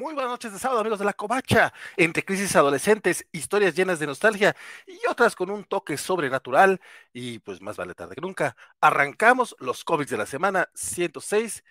Muy 0.00 0.14
buenas 0.14 0.30
noches 0.30 0.50
de 0.54 0.58
sábado, 0.58 0.80
amigos 0.80 0.98
de 0.98 1.04
la 1.04 1.12
Covacha. 1.12 1.74
Entre 1.98 2.24
crisis 2.24 2.56
adolescentes, 2.56 3.26
historias 3.32 3.74
llenas 3.74 3.98
de 3.98 4.06
nostalgia 4.06 4.56
y 4.86 4.98
otras 5.06 5.36
con 5.36 5.50
un 5.50 5.62
toque 5.64 5.98
sobrenatural. 5.98 6.80
Y 7.12 7.40
pues 7.40 7.60
más 7.60 7.76
vale 7.76 7.94
tarde 7.94 8.14
que 8.14 8.22
nunca. 8.22 8.56
Arrancamos 8.80 9.54
los 9.58 9.84
cómics 9.84 10.10
de 10.10 10.16
la 10.16 10.24
semana 10.24 10.70
106. 10.72 11.64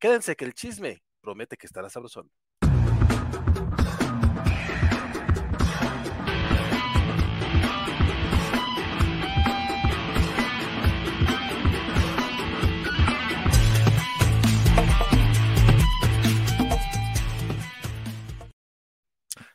Quédense 0.00 0.34
que 0.34 0.44
el 0.44 0.54
chisme 0.54 1.04
promete 1.20 1.56
que 1.56 1.68
estará 1.68 1.88
sabrosón. 1.88 2.28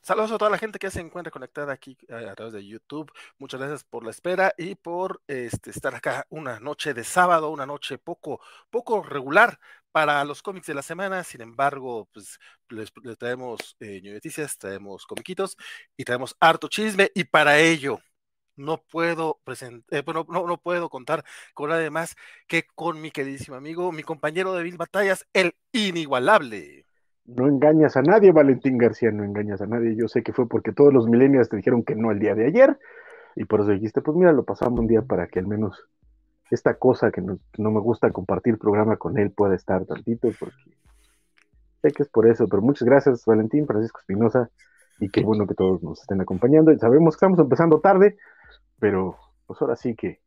Saludos 0.04 0.34
a 0.34 0.38
toda 0.38 0.52
la 0.52 0.58
gente 0.58 0.80
que 0.80 0.92
se 0.92 1.00
encuentra 1.00 1.32
conectada 1.32 1.72
aquí 1.72 1.98
eh, 2.10 2.28
a, 2.30 2.36
través 2.36 2.54
de 2.54 2.66
YouTube. 2.68 3.10
Muchas 3.38 3.62
gracias 3.62 3.86
por 3.86 4.04
la 4.04 4.12
espera 4.12 4.54
y 4.58 4.76
por 4.76 5.22
este, 5.28 5.70
estar 5.70 5.96
acá 5.96 6.28
una 6.30 6.60
noche 6.60 6.94
de 6.94 7.06
sábado, 7.06 7.50
una 7.50 7.66
noche 7.66 7.98
poco, 7.98 8.42
poco 8.70 9.02
regular 9.02 9.58
para 9.94 10.26
los 10.26 10.42
cómics 10.42 10.68
de 10.68 10.74
la 10.74 10.82
semana. 10.82 11.24
Sin 11.24 11.40
embargo, 11.40 12.10
pues 12.14 12.38
les, 12.68 12.92
traemos 13.18 13.78
eh, 13.80 14.02
noticias, 14.04 14.58
traemos 14.58 15.06
comiquitos 15.06 15.56
y 15.96 16.04
traemos 16.04 16.36
harto 16.42 16.68
chisme. 16.68 17.10
Y 17.16 17.24
para 17.24 17.60
ello, 17.60 18.00
no 18.58 18.84
puedo 18.84 19.40
presentar, 19.46 20.00
eh, 20.00 20.04
no, 20.06 20.26
no, 20.28 20.58
puedo 20.62 20.90
contar 20.90 21.24
con 21.54 21.70
nadie 21.70 21.90
más 21.90 22.16
que 22.48 22.64
con 22.76 23.02
mi 23.02 23.12
queridísimo 23.12 23.56
amigo, 23.56 23.92
mi 23.94 24.04
compañero 24.04 24.54
de 24.54 24.64
mil 24.64 24.78
batallas, 24.78 25.26
el 25.34 25.56
inigualable. 25.72 26.86
No 27.26 27.48
engañas 27.48 27.96
a 27.96 28.02
nadie, 28.02 28.32
Valentín 28.32 28.78
García, 28.78 29.12
no 29.12 29.24
engañas 29.24 29.62
a 29.62 29.68
nadie. 29.68 29.96
Yo 29.96 30.08
sé 30.08 30.24
que 30.24 30.34
fue 30.34 30.48
porque 30.48 30.74
todos 30.74 30.94
los 30.94 31.08
millennials 31.08 31.50
te 31.50 31.58
dijeron 31.58 31.84
que 31.84 31.96
no 31.96 32.12
el 32.12 32.20
día 32.20 32.36
de 32.36 32.48
ayer, 32.48 32.78
y 33.36 33.46
por 33.46 33.62
eso 33.62 33.72
dijiste, 33.72 34.02
pues 34.02 34.16
mira, 34.18 34.32
lo 34.32 34.44
pasamos 34.44 34.80
un 34.80 34.88
día 34.88 35.02
para 35.02 35.28
que 35.28 35.40
al 35.40 35.48
menos 35.48 35.88
esta 36.52 36.76
cosa 36.76 37.12
que 37.12 37.22
no, 37.22 37.40
me 37.58 37.80
gusta 37.80 38.12
compartir 38.12 38.58
programa 38.58 38.98
con 38.98 39.18
él 39.18 39.32
pueda 39.32 39.56
estar 39.56 39.86
tantito, 39.86 40.30
porque 40.40 40.56
sé 41.82 41.92
que 41.92 42.04
es 42.04 42.10
por 42.10 42.28
eso, 42.28 42.48
pero 42.48 42.62
muchas 42.62 42.88
gracias, 42.88 43.26
Valentín, 43.26 43.66
Francisco 43.66 44.00
Espinosa, 44.00 44.50
y 45.00 45.10
qué 45.10 45.24
bueno 45.24 45.48
que 45.48 45.56
todos 45.56 45.82
nos 45.82 46.02
estén 46.02 46.22
acompañando. 46.22 46.78
Sabemos 46.78 47.16
que 47.16 47.18
estamos 47.18 47.40
empezando 47.40 47.80
tarde, 47.80 48.18
pero 48.80 49.18
pues 49.48 49.62
ahora 49.62 49.76
sí 49.76 49.96
que 49.96 50.20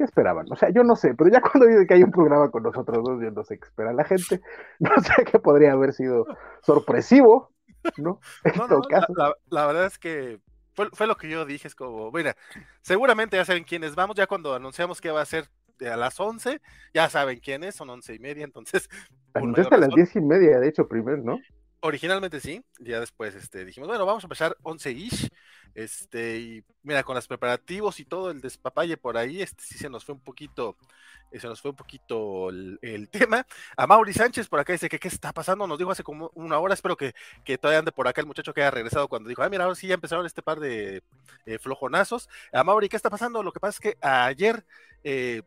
¿qué 0.00 0.04
esperaban? 0.04 0.46
O 0.50 0.56
sea, 0.56 0.70
yo 0.70 0.82
no 0.82 0.96
sé, 0.96 1.14
pero 1.14 1.28
ya 1.28 1.42
cuando 1.52 1.66
dice 1.66 1.86
que 1.86 1.92
hay 1.92 2.02
un 2.02 2.10
programa 2.10 2.50
con 2.50 2.62
nosotros 2.62 3.04
dos, 3.04 3.22
yo 3.22 3.30
no 3.30 3.44
sé 3.44 3.58
qué 3.58 3.66
espera 3.66 3.92
la 3.92 4.04
gente, 4.04 4.40
no 4.78 4.90
sé 5.02 5.24
qué 5.30 5.38
podría 5.38 5.72
haber 5.72 5.92
sido 5.92 6.26
sorpresivo, 6.62 7.52
¿no? 7.98 8.18
La, 9.50 9.66
verdad 9.66 9.84
es 9.84 9.98
que 9.98 10.40
fue, 10.74 11.06
lo 11.06 11.16
que 11.16 11.28
yo 11.28 11.44
dije, 11.44 11.68
es 11.68 11.74
como, 11.74 12.10
mira, 12.12 12.34
seguramente 12.80 13.36
ya 13.36 13.44
saben 13.44 13.64
quiénes 13.64 13.94
vamos, 13.94 14.16
ya 14.16 14.26
cuando 14.26 14.54
anunciamos 14.54 15.02
que 15.02 15.10
va 15.10 15.20
a 15.20 15.26
ser 15.26 15.50
a 15.80 15.96
las 15.96 16.18
11, 16.18 16.62
ya 16.94 17.10
saben 17.10 17.38
quiénes, 17.40 17.74
son 17.74 17.90
once 17.90 18.14
y 18.14 18.18
media, 18.18 18.44
entonces... 18.44 18.88
Anunciaste 19.34 19.74
a 19.74 19.78
las 19.78 19.90
diez 19.90 20.16
y 20.16 20.20
media, 20.22 20.60
de 20.60 20.68
hecho, 20.68 20.88
primero, 20.88 21.18
¿no? 21.18 21.38
Originalmente 21.82 22.40
sí, 22.40 22.62
ya 22.78 23.00
después 23.00 23.34
este, 23.34 23.64
dijimos, 23.64 23.88
bueno, 23.88 24.04
vamos 24.04 24.22
a 24.22 24.26
empezar 24.26 24.54
11-ish, 24.62 25.30
este, 25.74 26.38
y 26.38 26.64
mira, 26.82 27.02
con 27.02 27.14
los 27.14 27.26
preparativos 27.26 28.00
y 28.00 28.04
todo 28.04 28.30
el 28.30 28.42
despapalle 28.42 28.98
por 28.98 29.16
ahí, 29.16 29.40
este 29.40 29.62
sí 29.64 29.78
se 29.78 29.88
nos 29.88 30.04
fue 30.04 30.14
un 30.14 30.20
poquito, 30.20 30.76
eh, 31.30 31.40
se 31.40 31.46
nos 31.46 31.62
fue 31.62 31.70
un 31.70 31.78
poquito 31.78 32.50
el, 32.50 33.08
tema. 33.10 33.46
A 33.78 33.86
Mauri 33.86 34.12
Sánchez 34.12 34.46
por 34.48 34.60
acá 34.60 34.74
dice 34.74 34.90
que 34.90 34.98
qué 34.98 35.08
está 35.08 35.32
pasando, 35.32 35.66
nos 35.66 35.78
dijo 35.78 35.90
hace 35.90 36.02
como 36.02 36.30
una 36.34 36.58
hora, 36.58 36.74
espero 36.74 36.98
que, 36.98 37.14
que 37.44 37.56
todavía 37.56 37.78
ande 37.78 37.92
por 37.92 38.06
acá 38.06 38.20
el 38.20 38.26
muchacho 38.26 38.52
que 38.52 38.60
haya 38.60 38.70
regresado 38.70 39.08
cuando 39.08 39.30
dijo, 39.30 39.42
ah, 39.42 39.48
mira, 39.48 39.64
ahora 39.64 39.74
sí 39.74 39.86
ya 39.86 39.94
empezaron 39.94 40.26
este 40.26 40.42
par 40.42 40.60
de 40.60 41.02
eh, 41.46 41.58
flojonazos. 41.58 42.28
A 42.52 42.62
Mauri, 42.62 42.90
¿qué 42.90 42.96
está 42.96 43.08
pasando? 43.08 43.42
Lo 43.42 43.52
que 43.52 43.60
pasa 43.60 43.76
es 43.76 43.80
que 43.80 44.06
ayer... 44.06 44.66
Eh, 45.02 45.42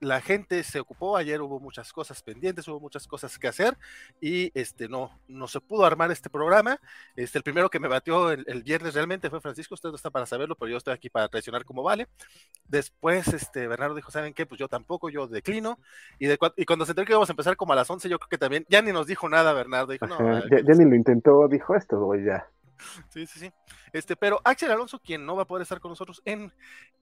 la 0.00 0.20
gente 0.20 0.62
se 0.62 0.80
ocupó, 0.80 1.16
ayer 1.16 1.40
hubo 1.40 1.60
muchas 1.60 1.92
cosas 1.92 2.22
pendientes, 2.22 2.66
hubo 2.68 2.80
muchas 2.80 3.06
cosas 3.06 3.38
que 3.38 3.48
hacer 3.48 3.76
y 4.20 4.50
este 4.58 4.88
no, 4.88 5.10
no 5.28 5.48
se 5.48 5.60
pudo 5.60 5.84
armar 5.84 6.10
este 6.10 6.30
programa. 6.30 6.80
Este, 7.16 7.38
el 7.38 7.44
primero 7.44 7.70
que 7.70 7.80
me 7.80 7.88
batió 7.88 8.30
el, 8.30 8.62
viernes 8.62 8.94
realmente 8.94 9.30
fue 9.30 9.40
Francisco, 9.40 9.74
usted 9.74 9.88
no 9.88 9.96
está 9.96 10.10
para 10.10 10.26
saberlo, 10.26 10.56
pero 10.56 10.70
yo 10.70 10.76
estoy 10.76 10.94
aquí 10.94 11.08
para 11.08 11.28
traicionar 11.28 11.64
como 11.64 11.82
vale. 11.82 12.08
Después, 12.66 13.28
este, 13.28 13.66
Bernardo 13.66 13.94
dijo, 13.94 14.10
¿saben 14.10 14.34
qué? 14.34 14.46
Pues 14.46 14.58
yo 14.58 14.68
tampoco, 14.68 15.08
yo 15.10 15.26
declino. 15.26 15.78
Y, 16.18 16.26
de, 16.26 16.38
y 16.56 16.64
cuando 16.64 16.84
se 16.84 16.92
enteró 16.92 17.06
que 17.06 17.12
íbamos 17.12 17.30
a 17.30 17.32
empezar 17.32 17.56
como 17.56 17.72
a 17.72 17.76
las 17.76 17.88
11, 17.88 18.08
yo 18.08 18.18
creo 18.18 18.28
que 18.28 18.38
también, 18.38 18.66
ya 18.68 18.82
ni 18.82 18.92
nos 18.92 19.06
dijo 19.06 19.28
nada 19.28 19.52
Bernardo. 19.52 19.92
Dijo, 19.92 20.06
no, 20.06 20.40
ya, 20.48 20.60
ya, 20.64 20.74
ni 20.74 20.84
lo 20.84 20.94
intentó, 20.94 21.48
dijo 21.48 21.74
esto, 21.74 21.98
voy 21.98 22.24
ya. 22.24 22.46
Sí, 23.08 23.26
sí, 23.26 23.40
sí. 23.40 23.52
Este, 23.92 24.16
pero 24.16 24.40
Axel 24.44 24.70
Alonso, 24.70 24.98
quien 25.00 25.24
no 25.24 25.36
va 25.36 25.42
a 25.42 25.46
poder 25.46 25.62
estar 25.62 25.80
con 25.80 25.90
nosotros 25.90 26.22
en, 26.24 26.52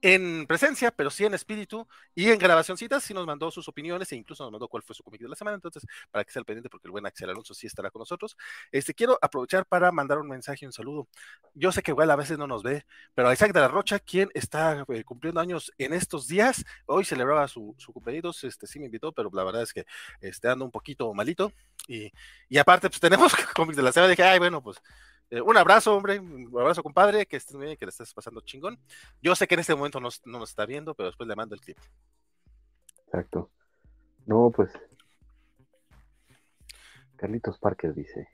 en 0.02 0.46
presencia, 0.46 0.90
pero 0.90 1.10
sí 1.10 1.24
en 1.24 1.34
espíritu 1.34 1.86
y 2.14 2.30
en 2.30 2.38
grabacióncitas, 2.38 3.02
sí 3.02 3.12
nos 3.14 3.26
mandó 3.26 3.50
sus 3.50 3.68
opiniones 3.68 4.10
e 4.12 4.16
incluso 4.16 4.44
nos 4.44 4.52
mandó 4.52 4.68
cuál 4.68 4.82
fue 4.82 4.94
su 4.94 5.02
cómic 5.02 5.20
de 5.20 5.28
la 5.28 5.36
semana. 5.36 5.56
Entonces, 5.56 5.84
para 6.10 6.24
que 6.24 6.32
sea 6.32 6.40
el 6.40 6.46
pendiente, 6.46 6.68
porque 6.70 6.88
el 6.88 6.92
buen 6.92 7.06
Axel 7.06 7.30
Alonso 7.30 7.54
sí 7.54 7.66
estará 7.66 7.90
con 7.90 8.00
nosotros. 8.00 8.36
Este, 8.72 8.94
quiero 8.94 9.18
aprovechar 9.20 9.66
para 9.66 9.90
mandar 9.92 10.18
un 10.18 10.28
mensaje 10.28 10.66
un 10.66 10.72
saludo. 10.72 11.08
Yo 11.54 11.72
sé 11.72 11.82
que 11.82 11.90
igual 11.90 12.10
a 12.10 12.16
veces 12.16 12.38
no 12.38 12.46
nos 12.46 12.62
ve, 12.62 12.84
pero 13.14 13.28
a 13.28 13.32
Isaac 13.32 13.52
de 13.52 13.60
la 13.60 13.68
Rocha, 13.68 13.98
quien 13.98 14.30
está 14.34 14.84
eh, 14.88 15.04
cumpliendo 15.04 15.40
años 15.40 15.72
en 15.78 15.92
estos 15.92 16.26
días, 16.28 16.64
hoy 16.86 17.04
celebraba 17.04 17.48
su, 17.48 17.74
su 17.78 17.92
cumpleaños, 17.92 18.44
este, 18.44 18.66
sí 18.66 18.78
me 18.78 18.86
invitó, 18.86 19.12
pero 19.12 19.30
la 19.32 19.44
verdad 19.44 19.62
es 19.62 19.72
que 19.72 19.86
este, 20.20 20.48
ando 20.48 20.64
un 20.64 20.70
poquito 20.70 21.12
malito. 21.14 21.52
Y, 21.88 22.10
y 22.48 22.58
aparte, 22.58 22.88
pues 22.88 23.00
tenemos 23.00 23.32
cómics 23.54 23.76
de 23.76 23.82
la 23.82 23.92
semana. 23.92 24.10
Dije, 24.10 24.22
ay, 24.24 24.38
bueno, 24.38 24.62
pues 24.62 24.78
eh, 25.30 25.40
un 25.40 25.56
abrazo, 25.56 25.96
hombre, 25.96 26.20
un 26.20 26.48
abrazo, 26.58 26.82
compadre, 26.82 27.26
que 27.26 27.36
estés 27.36 27.56
bien, 27.56 27.76
que 27.76 27.84
le 27.84 27.90
estés 27.90 28.14
pasando 28.14 28.40
chingón. 28.42 28.78
Yo 29.20 29.34
sé 29.34 29.46
que 29.46 29.54
en 29.54 29.60
este 29.60 29.74
momento 29.74 30.00
no, 30.00 30.08
nos 30.24 30.50
está 30.50 30.66
viendo, 30.66 30.94
pero 30.94 31.08
después 31.08 31.28
le 31.28 31.34
mando 31.34 31.54
el 31.54 31.60
clip. 31.60 31.78
Exacto. 33.06 33.50
No, 34.24 34.52
pues. 34.54 34.70
Carlitos 37.16 37.58
Parker 37.58 37.94
dice. 37.94 38.28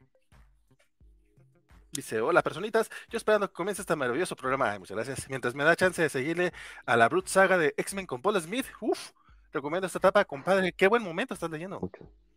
Dice, 1.92 2.22
hola 2.22 2.40
personitas, 2.40 2.90
yo 3.10 3.18
esperando 3.18 3.48
que 3.48 3.52
comience 3.52 3.82
este 3.82 3.94
maravilloso 3.94 4.34
programa. 4.34 4.78
muchas 4.78 4.96
gracias. 4.96 5.28
Mientras 5.28 5.54
me 5.54 5.62
da 5.62 5.76
chance 5.76 6.00
de 6.00 6.08
seguirle 6.08 6.52
a 6.86 6.96
la 6.96 7.08
Brute 7.08 7.28
Saga 7.28 7.58
de 7.58 7.74
X-Men 7.76 8.06
con 8.06 8.22
Paul 8.22 8.40
Smith, 8.40 8.66
uff, 8.80 9.12
recomiendo 9.52 9.86
esta 9.86 9.98
etapa, 9.98 10.24
compadre. 10.24 10.72
Qué 10.72 10.88
buen 10.88 11.02
momento 11.02 11.34
estás 11.34 11.50
leyendo. 11.50 11.80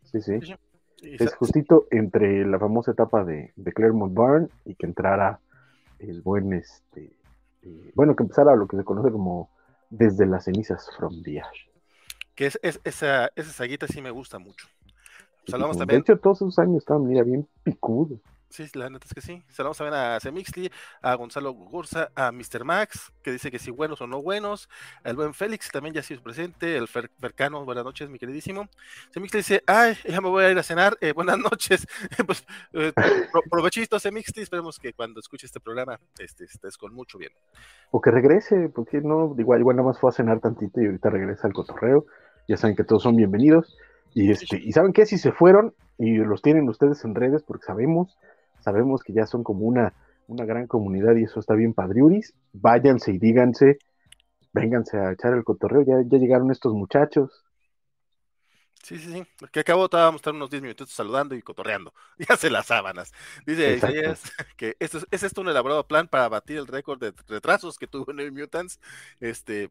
Sí, 0.02 0.20
sí. 0.20 0.38
Es 1.02 1.34
justito 1.34 1.86
entre 1.90 2.46
la 2.46 2.58
famosa 2.58 2.92
etapa 2.92 3.24
de, 3.24 3.52
de 3.54 3.72
Claremont 3.72 4.14
Barn 4.14 4.50
y 4.64 4.74
que 4.74 4.86
entrara 4.86 5.40
el 5.98 6.22
buen, 6.22 6.52
este, 6.52 7.12
eh, 7.62 7.92
bueno, 7.94 8.16
que 8.16 8.22
empezara 8.22 8.56
lo 8.56 8.66
que 8.66 8.76
se 8.76 8.84
conoce 8.84 9.10
como 9.10 9.50
Desde 9.88 10.26
las 10.26 10.44
cenizas 10.44 10.88
from 10.96 11.22
the 11.22 11.40
ash. 11.40 11.66
Que 12.34 12.46
es, 12.46 12.58
esa, 12.62 13.30
esa 13.36 13.52
saguita 13.52 13.86
sí 13.86 14.02
me 14.02 14.10
gusta 14.10 14.38
mucho. 14.38 14.66
También. 15.46 15.86
De 15.86 15.96
hecho, 15.96 16.18
todos 16.18 16.38
esos 16.38 16.58
años 16.58 16.78
estaban, 16.78 17.06
mira, 17.06 17.22
bien 17.22 17.46
picudos. 17.62 18.18
Sí, 18.48 18.66
la 18.74 18.88
neta 18.88 19.06
es 19.06 19.12
que 19.12 19.20
sí. 19.20 19.42
Saludamos 19.48 19.78
también 19.78 19.94
a 19.94 20.20
Semixli, 20.20 20.70
a 21.02 21.14
Gonzalo 21.14 21.52
Gursa, 21.52 22.10
a 22.14 22.30
Mr. 22.30 22.64
Max, 22.64 23.12
que 23.22 23.32
dice 23.32 23.50
que 23.50 23.58
sí, 23.58 23.70
buenos 23.70 24.00
o 24.00 24.06
no 24.06 24.22
buenos. 24.22 24.68
El 25.04 25.16
buen 25.16 25.34
Félix 25.34 25.70
también 25.70 25.94
ya 25.94 26.00
ha 26.00 26.04
sido 26.04 26.22
presente. 26.22 26.76
El 26.76 26.88
Fercano, 26.88 27.64
buenas 27.64 27.84
noches, 27.84 28.08
mi 28.08 28.18
queridísimo. 28.18 28.68
Semixli 29.10 29.40
dice, 29.40 29.62
ay, 29.66 29.96
ya 30.08 30.20
me 30.20 30.28
voy 30.28 30.44
a 30.44 30.50
ir 30.50 30.58
a 30.58 30.62
cenar. 30.62 30.96
Eh, 31.00 31.12
buenas 31.12 31.38
noches. 31.50 31.86
pues 32.26 32.46
eh, 32.72 32.92
provechito, 33.50 33.98
Semixli. 33.98 34.42
Esperemos 34.42 34.78
que 34.78 34.92
cuando 34.92 35.20
escuche 35.20 35.46
este 35.46 35.60
programa 35.60 35.98
este, 36.18 36.44
estés 36.44 36.78
con 36.78 36.94
mucho 36.94 37.18
bien. 37.18 37.32
O 37.90 38.00
que 38.00 38.10
regrese, 38.10 38.70
porque 38.74 39.00
no, 39.00 39.34
igual, 39.38 39.60
igual 39.60 39.76
nada 39.76 39.88
más 39.88 39.98
fue 39.98 40.10
a 40.10 40.12
cenar 40.12 40.40
tantito 40.40 40.80
y 40.80 40.86
ahorita 40.86 41.10
regresa 41.10 41.46
al 41.46 41.52
cotorreo. 41.52 42.06
Ya 42.48 42.56
saben 42.56 42.76
que 42.76 42.84
todos 42.84 43.02
son 43.02 43.16
bienvenidos. 43.16 43.76
Y, 44.14 44.30
este, 44.30 44.56
y 44.56 44.72
saben 44.72 44.92
que 44.92 45.04
si 45.04 45.18
se 45.18 45.32
fueron 45.32 45.74
y 45.98 46.16
los 46.16 46.42
tienen 46.42 46.68
ustedes 46.68 47.04
en 47.04 47.14
redes, 47.14 47.42
porque 47.42 47.66
sabemos 47.66 48.16
sabemos 48.66 49.04
que 49.04 49.12
ya 49.12 49.26
son 49.26 49.44
como 49.44 49.64
una, 49.64 49.94
una 50.26 50.44
gran 50.44 50.66
comunidad 50.66 51.14
y 51.14 51.22
eso 51.22 51.38
está 51.38 51.54
bien 51.54 51.72
padriuris, 51.72 52.34
váyanse 52.52 53.12
y 53.12 53.18
díganse, 53.18 53.78
vénganse 54.52 54.98
a 54.98 55.12
echar 55.12 55.34
el 55.34 55.44
cotorreo, 55.44 55.82
ya, 55.82 56.02
ya 56.04 56.18
llegaron 56.18 56.50
estos 56.50 56.74
muchachos. 56.74 57.44
Sí, 58.82 58.98
sí, 58.98 59.12
sí. 59.12 59.46
Que 59.52 59.60
acabo 59.60 59.84
estábamos 59.84 60.18
estar 60.18 60.34
unos 60.34 60.50
10 60.50 60.62
minutos 60.62 60.90
saludando 60.90 61.36
y 61.36 61.42
cotorreando. 61.42 61.94
Ya 62.28 62.36
se 62.36 62.50
las 62.50 62.66
sábanas. 62.66 63.12
Dice 63.46 63.80
que 64.56 64.76
esto 64.80 64.98
es, 65.12 65.22
esto 65.22 65.40
un 65.42 65.48
elaborado 65.48 65.86
plan 65.86 66.08
para 66.08 66.28
batir 66.28 66.58
el 66.58 66.66
récord 66.66 66.98
de 66.98 67.12
retrasos 67.28 67.78
que 67.78 67.86
tuvo 67.86 68.12
New 68.12 68.32
Mutants. 68.32 68.80
Este, 69.20 69.70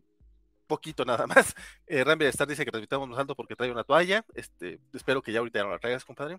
poquito 0.68 1.03
nada 1.03 1.27
más. 1.27 1.53
Eh, 1.86 2.06
Rambi 2.06 2.25
Star 2.27 2.48
dice 2.48 2.63
que 2.63 2.71
transmitamos 2.71 3.09
más 3.09 3.19
alto 3.19 3.36
porque 3.36 3.57
trae 3.57 3.71
una 3.71 3.83
toalla. 3.83 4.25
Este, 4.36 4.80
espero 4.94 5.21
que 5.21 5.33
ya 5.33 5.39
ahorita 5.39 5.59
ya 5.59 5.65
no 5.65 5.71
la 5.71 5.80
traigas, 5.80 6.06
compadre. 6.06 6.38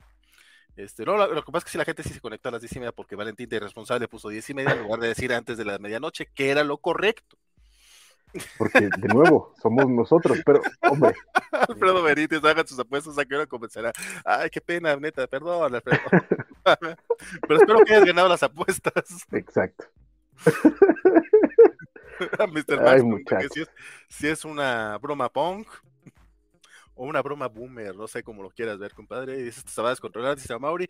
Este, 0.76 1.05
no, 1.06 1.17
lo, 1.17 1.43
que 1.43 1.52
pasa 1.52 1.58
es 1.58 1.64
que 1.64 1.70
si 1.70 1.78
la 1.78 1.87
gente 1.87 2.02
sí 2.02 2.11
se 2.11 2.20
conectó 2.20 2.50
a 2.50 2.52
las 2.52 2.61
10 2.61 2.76
y 2.76 2.78
media 2.81 2.93
porque 2.93 3.17
Valentín 3.17 3.49
de 3.49 3.61
responsable 3.61 4.08
puso 4.08 4.28
10 4.28 4.50
y 4.50 4.55
media 4.55 4.73
en 4.73 4.82
lugar 4.82 5.00
de 5.00 5.08
decir 5.08 5.32
antes 5.32 5.56
de 5.56 5.64
la 5.64 5.78
medianoche, 5.78 6.28
que 6.34 6.50
era 6.50 6.64
lo 6.64 6.76
correcto. 6.78 7.38
Porque, 8.58 8.90
de 8.99 9.08
nuevo, 9.08 9.55
somos 9.62 9.88
nosotros, 9.88 10.38
pero, 10.44 10.61
hombre. 10.82 11.14
Alfredo 11.50 12.02
Benítez, 12.02 12.44
hagan 12.44 12.67
sus 12.67 12.78
apuestas 12.78 13.17
a 13.17 13.25
que 13.25 13.34
hora 13.34 13.46
comenzará. 13.46 13.93
Ay, 14.25 14.50
qué 14.50 14.61
pena, 14.61 14.94
neta, 14.96 15.26
perdón, 15.26 15.75
Alfredo. 15.75 16.00
Pero 17.49 17.61
espero 17.61 17.78
que 17.84 17.94
hayas 17.94 18.06
ganado 18.06 18.28
las 18.28 18.43
apuestas. 18.43 18.93
Exacto. 19.31 19.87
Mr. 22.19 22.82
Max, 22.82 23.05
si, 23.52 23.61
es, 23.62 23.69
si 24.08 24.26
es 24.26 24.44
una 24.44 24.99
broma 24.99 25.28
punk 25.28 25.69
o 26.96 27.04
una 27.04 27.22
broma 27.22 27.46
boomer, 27.48 27.94
no 27.94 28.08
sé 28.08 28.22
cómo 28.22 28.43
lo 28.43 28.50
quieras 28.50 28.78
ver, 28.78 28.94
compadre. 28.94 29.37
Dice, 29.37 29.62
se 29.66 29.82
va 29.82 29.88
a 29.88 29.90
descontrolar, 29.90 30.37
dice 30.37 30.58
Mauri. 30.58 30.88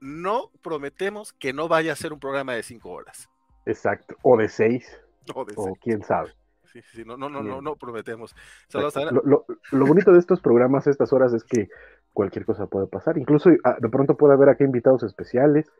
No 0.00 0.50
prometemos 0.62 1.32
que 1.32 1.52
no 1.52 1.68
vaya 1.68 1.92
a 1.92 1.96
ser 1.96 2.12
un 2.12 2.20
programa 2.20 2.54
de 2.54 2.62
cinco 2.62 2.90
horas. 2.90 3.28
Exacto, 3.66 4.16
o 4.22 4.36
de 4.36 4.48
seis. 4.48 4.86
O, 5.34 5.44
de 5.44 5.54
o 5.56 5.74
quién 5.80 6.02
sabe. 6.02 6.32
Sí, 6.72 6.82
sí, 6.92 7.04
no, 7.04 7.16
no, 7.16 7.28
no, 7.28 7.42
no, 7.42 7.60
no 7.60 7.76
prometemos. 7.76 8.34
Lo, 8.72 9.46
lo, 9.70 9.86
bonito 9.86 10.12
de 10.12 10.18
estos 10.18 10.40
programas 10.40 10.86
estas 10.86 11.12
horas 11.12 11.32
es 11.32 11.44
que 11.44 11.68
cualquier 12.12 12.44
cosa 12.44 12.66
puede 12.66 12.86
pasar. 12.86 13.16
Incluso 13.16 13.50
ah, 13.64 13.76
de 13.80 13.88
pronto 13.88 14.16
puede 14.16 14.34
haber 14.34 14.48
aquí 14.48 14.64
invitados 14.64 15.04
especiales, 15.04 15.70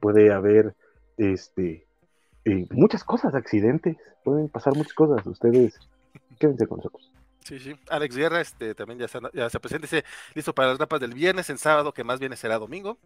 puede 0.00 0.32
haber 0.32 0.74
este 1.16 1.86
eh, 2.44 2.66
muchas 2.70 3.04
cosas, 3.04 3.34
accidentes, 3.34 3.96
pueden 4.24 4.48
pasar 4.48 4.74
muchas 4.76 4.94
cosas. 4.94 5.24
Ustedes 5.26 5.78
quédense 6.40 6.66
con 6.66 6.78
nosotros. 6.78 7.12
Sí, 7.44 7.58
sí. 7.58 7.74
Alex 7.88 8.16
Guerra 8.16 8.40
este, 8.40 8.74
también 8.74 9.00
ya 9.00 9.08
se, 9.08 9.18
ya 9.32 9.50
se 9.50 9.60
presenta, 9.60 9.86
dice, 9.86 10.04
listo 10.34 10.54
para 10.54 10.68
las 10.68 10.78
rapas 10.78 11.00
del 11.00 11.14
viernes, 11.14 11.50
en 11.50 11.58
sábado, 11.58 11.92
que 11.92 12.04
más 12.04 12.20
bien 12.20 12.36
será 12.36 12.58
domingo. 12.58 12.98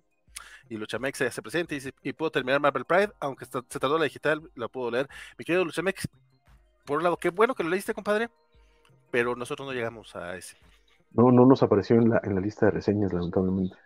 Y 0.68 0.76
Luchamex 0.76 1.18
ya 1.18 1.30
se 1.30 1.42
presenta 1.42 1.74
y 1.74 1.78
dice, 1.78 1.94
y 2.02 2.12
puedo 2.12 2.30
terminar 2.30 2.60
Marvel 2.60 2.84
Pride, 2.84 3.12
aunque 3.20 3.46
se 3.46 3.80
tardó 3.80 3.98
la 3.98 4.04
digital, 4.04 4.42
la 4.54 4.68
puedo 4.68 4.90
leer. 4.90 5.08
Mi 5.38 5.44
querido 5.44 5.64
Luchamex, 5.64 6.08
por 6.84 6.98
un 6.98 7.04
lado, 7.04 7.16
qué 7.16 7.30
bueno 7.30 7.54
que 7.54 7.62
lo 7.62 7.70
leíste, 7.70 7.94
compadre, 7.94 8.28
pero 9.10 9.34
nosotros 9.36 9.66
no 9.66 9.72
llegamos 9.72 10.14
a 10.16 10.36
ese. 10.36 10.56
No, 11.12 11.30
no 11.30 11.46
nos 11.46 11.62
apareció 11.62 11.96
en 11.96 12.10
la, 12.10 12.20
en 12.22 12.34
la 12.34 12.40
lista 12.40 12.66
de 12.66 12.72
reseñas, 12.72 13.12
lamentablemente. 13.12 13.76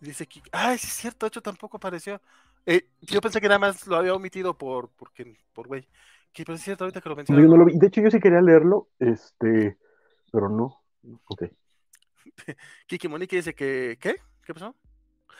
Dice 0.00 0.26
que, 0.26 0.40
ah, 0.52 0.76
sí 0.78 0.86
es 0.86 0.94
cierto, 0.94 1.26
de 1.26 1.28
hecho 1.28 1.42
tampoco 1.42 1.76
apareció. 1.76 2.20
Eh, 2.64 2.86
yo 3.02 3.20
pensé 3.20 3.40
que 3.40 3.48
nada 3.48 3.58
más 3.58 3.86
lo 3.86 3.96
había 3.96 4.14
omitido 4.14 4.56
por, 4.56 4.88
porque, 4.90 5.36
por 5.52 5.66
güey. 5.66 5.86
Que 6.32 6.44
pero 6.44 6.56
es 6.56 6.62
cierto, 6.62 6.84
ahorita 6.84 7.00
que 7.00 7.08
lo 7.08 7.16
mencioné. 7.16 7.42
No, 7.42 7.64
De 7.66 7.86
hecho, 7.86 8.00
yo 8.00 8.10
sí 8.10 8.20
quería 8.20 8.40
leerlo, 8.40 8.88
este, 9.00 9.76
pero 10.30 10.48
no. 10.48 10.82
Ok. 11.26 11.44
Kiki 12.86 13.08
Monique 13.08 13.36
dice 13.36 13.54
que, 13.54 13.98
¿qué? 14.00 14.16
¿Qué 14.44 14.54
pasó? 14.54 14.74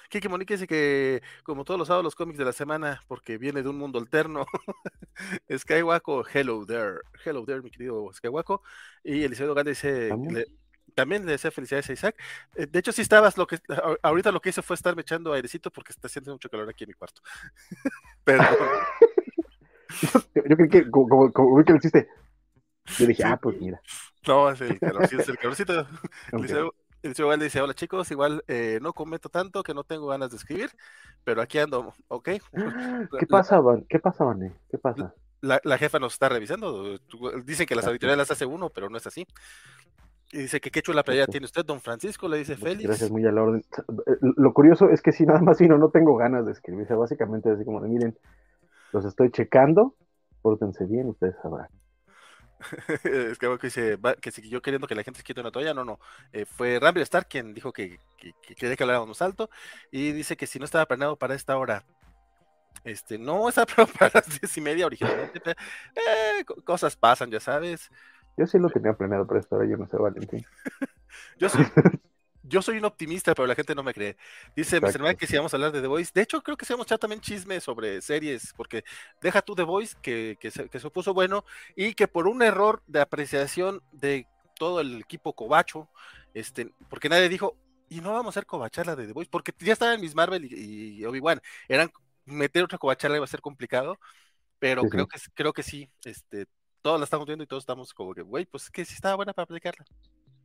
Kiki 0.09 0.29
Monique 0.29 0.55
dice 0.55 0.67
que, 0.67 1.23
como 1.45 1.65
todos 1.65 1.79
los 1.79 1.87
sábados, 1.87 2.05
los 2.05 2.15
cómics 2.17 2.39
de 2.39 2.45
la 2.45 2.53
semana, 2.53 3.01
porque 3.07 3.39
viene 3.39 3.63
de 3.63 3.69
un 3.69 3.79
mundo 3.79 3.99
alterno. 3.99 4.45
Skywaco, 5.57 6.25
hello 6.35 6.67
there. 6.67 6.99
Hello 7.25 7.45
there, 7.45 7.63
mi 7.63 7.71
querido 7.71 8.11
Skywaco. 8.13 8.63
Y 9.05 9.23
Eliseo 9.23 9.55
Ganda 9.55 9.71
dice, 9.71 10.11
también 10.95 11.25
le 11.25 11.33
deseo 11.33 11.51
felicidades 11.51 11.89
a 11.91 11.93
Isaac. 11.93 12.17
Eh, 12.57 12.67
de 12.67 12.79
hecho, 12.79 12.93
sí 12.93 13.03
estabas, 13.03 13.39
lo 13.39 13.47
que 13.47 13.59
ahorita 14.03 14.33
lo 14.33 14.41
que 14.41 14.51
hice 14.51 14.63
fue 14.63 14.75
estarme 14.75 15.03
echando 15.03 15.33
airecito 15.33 15.71
porque 15.71 15.93
está 15.93 16.09
haciendo 16.09 16.33
mucho 16.33 16.51
calor 16.51 16.69
aquí 16.69 16.85
en 16.85 16.89
mi 16.89 16.95
cuarto. 16.95 17.23
Pero. 18.25 18.43
yo, 20.35 20.43
creo 20.43 20.69
que 20.69 20.91
como, 20.91 21.33
como, 21.33 21.57
vi 21.57 21.65
que 21.65 21.73
lo 21.73 21.79
hiciste, 21.79 22.09
yo 22.99 23.07
dije, 23.07 23.25
ah, 23.25 23.39
pues 23.41 23.61
mira. 23.61 23.81
No, 24.27 24.51
es 24.51 24.61
el 24.61 24.79
calorcito. 24.79 25.23
Es 25.23 25.29
el 25.29 25.39
calorcito. 25.39 25.87
Igual 27.03 27.41
dice, 27.41 27.61
hola 27.63 27.73
chicos, 27.73 28.11
igual 28.11 28.45
eh, 28.47 28.79
no 28.83 28.93
cometo 28.93 29.31
tanto 29.31 29.63
que 29.63 29.73
no 29.73 29.85
tengo 29.85 30.09
ganas 30.09 30.31
de 30.31 30.37
escribir, 30.37 30.69
pero 31.25 31.41
aquí 31.41 31.59
ando, 31.59 31.95
¿ok? 32.09 32.29
¿Qué 33.19 33.27
pasa, 33.27 33.59
Van? 33.59 33.87
¿Qué 33.89 33.99
pasa, 33.99 34.25
Van? 34.25 34.55
¿Qué 34.71 34.77
pasa? 34.77 35.15
La, 35.41 35.59
la, 35.65 35.79
jefa 35.79 35.99
nos 35.99 36.13
está 36.13 36.29
revisando. 36.29 36.99
Dicen 37.43 37.67
que 37.67 37.75
las 37.75 37.87
editoriales 37.87 38.19
las 38.19 38.31
hace 38.33 38.45
uno, 38.45 38.69
pero 38.69 38.91
no 38.91 38.99
es 38.99 39.07
así. 39.07 39.27
Y 40.33 40.39
dice 40.39 40.61
que 40.61 40.71
qué 40.71 40.81
chula 40.81 41.03
playa 41.03 41.27
tiene 41.27 41.47
usted, 41.47 41.65
don 41.65 41.81
Francisco, 41.81 42.29
le 42.29 42.39
dice 42.39 42.57
Félix. 42.57 42.85
Gracias, 42.85 43.11
muy 43.11 43.25
a 43.27 43.33
la 43.33 43.43
orden. 43.43 43.65
Eh, 44.07 44.17
lo 44.21 44.53
curioso 44.53 44.89
es 44.89 45.03
que 45.03 45.11
si 45.11 45.25
nada 45.25 45.41
más 45.41 45.59
vino, 45.59 45.77
no 45.77 45.91
tengo 45.91 46.17
ganas 46.17 46.47
de 46.47 46.53
escribir. 46.53 46.87
básicamente 46.87 47.51
así 47.51 47.65
como 47.65 47.81
de, 47.81 47.89
miren, 47.89 48.17
los 48.93 49.05
estoy 49.05 49.31
checando, 49.31 49.97
pórtense 50.41 50.85
bien, 50.87 51.09
ustedes 51.09 51.35
sabrán. 51.43 51.69
es 53.05 53.39
que, 53.39 53.59
que 54.21 54.33
que 54.33 54.61
queriendo 54.61 54.87
que 54.87 54.95
la 54.95 55.03
gente 55.03 55.19
se 55.19 55.25
quite 55.25 55.41
una 55.41 55.51
toalla, 55.51 55.75
no, 55.75 55.85
no. 55.85 55.99
Eh, 56.33 56.45
fue 56.45 56.79
Ramble 56.81 57.03
Star 57.03 57.27
quien 57.27 57.55
dijo 57.55 57.73
que, 57.73 58.01
quería 58.57 58.77
que 58.77 58.83
habláramos 58.83 59.23
alto 59.23 59.51
y 59.91 60.13
dice 60.13 60.37
que 60.37 60.47
si 60.47 60.59
no 60.59 60.65
estaba 60.65 60.87
planeado 60.87 61.17
para 61.17 61.35
esta 61.35 61.57
hora, 61.57 61.85
este, 62.85 63.19
no 63.19 63.49
estaba 63.49 63.67
planeado 63.75 63.99
para 63.99 64.11
las 64.15 64.41
diez 64.41 64.57
y 64.57 64.61
media 64.61 64.87
originalmente. 64.87 65.41
Eh, 65.51 66.45
cosas 66.65 66.97
pasan, 66.97 67.31
ya 67.31 67.41
sabes. 67.41 67.91
Yo 68.37 68.47
sí 68.47 68.59
lo 68.59 68.71
tenía 68.71 68.93
planeado 68.93 69.27
para 69.27 69.41
esta 69.41 69.57
hora, 69.57 69.67
yo 69.67 69.77
no 69.77 69.87
sé, 69.87 69.97
Valentín. 69.97 70.45
yo 71.39 71.49
soy, 71.49 71.67
yo 72.43 72.63
soy 72.63 72.79
un 72.79 72.85
optimista, 72.85 73.35
pero 73.35 73.47
la 73.47 73.55
gente 73.55 73.75
no 73.75 73.83
me 73.83 73.95
cree. 73.95 74.17
Dice 74.57 74.81
Mr. 74.81 75.17
que 75.17 75.27
si 75.27 75.37
vamos 75.37 75.53
a 75.53 75.57
hablar 75.57 75.73
de 75.73 75.81
The 75.81 75.87
Voice. 75.87 76.11
De 76.15 76.23
hecho, 76.23 76.43
creo 76.43 76.57
que 76.57 76.65
si 76.65 76.73
vamos 76.73 76.85
a 76.85 76.89
echar 76.89 76.99
también 76.99 77.21
chisme 77.21 77.61
sobre 77.61 78.01
series, 78.01 78.53
porque 78.57 78.85
deja 79.21 79.43
tú 79.43 79.55
The 79.55 79.63
Voice, 79.63 79.97
que, 80.01 80.37
que, 80.41 80.51
se, 80.51 80.69
que 80.69 80.81
se 80.81 80.91
puso 80.91 81.15
bueno, 81.15 81.45
y 81.77 81.95
que 81.95 82.09
por 82.09 82.27
un 82.27 82.43
error 82.43 82.83
de 82.87 83.01
apreciación 83.01 83.83
de 83.93 84.27
todo 84.59 84.81
el 84.81 85.01
equipo 85.01 85.35
Cobacho, 85.35 85.89
este, 86.35 86.73
porque 86.89 87.09
nadie 87.09 87.29
dijo, 87.29 87.57
y 87.89 88.01
no 88.01 88.13
vamos 88.13 88.27
a 88.27 88.31
hacer 88.31 88.47
cobacharla 88.47 88.97
de 88.97 89.07
The 89.07 89.13
Voice, 89.13 89.31
porque 89.31 89.53
ya 89.59 89.73
estaban 89.73 90.01
Miss 90.01 90.15
Marvel 90.15 90.45
y, 90.45 91.05
Obi-Wan, 91.05 91.41
eran 91.69 91.91
meter 92.25 92.63
otra 92.63 92.79
cobacharla 92.79 93.17
iba 93.17 93.25
a 93.25 93.29
ser 93.29 93.41
complicado, 93.41 93.99
pero 94.59 94.83
creo 94.85 95.07
que 95.09 95.19
creo 95.35 95.53
que 95.53 95.63
sí, 95.63 95.91
este, 96.05 96.47
todos 96.83 97.01
la 97.01 97.05
estamos 97.05 97.27
viendo 97.27 97.45
y 97.45 97.47
todos 97.47 97.63
estamos 97.63 97.93
como 97.93 98.15
que, 98.15 98.23
güey, 98.23 98.47
pues 98.47 98.71
que 98.71 98.85
sí 98.85 98.95
estaba 98.95 99.17
buena 99.17 99.33
para 99.33 99.45
aplicarla. 99.45 99.85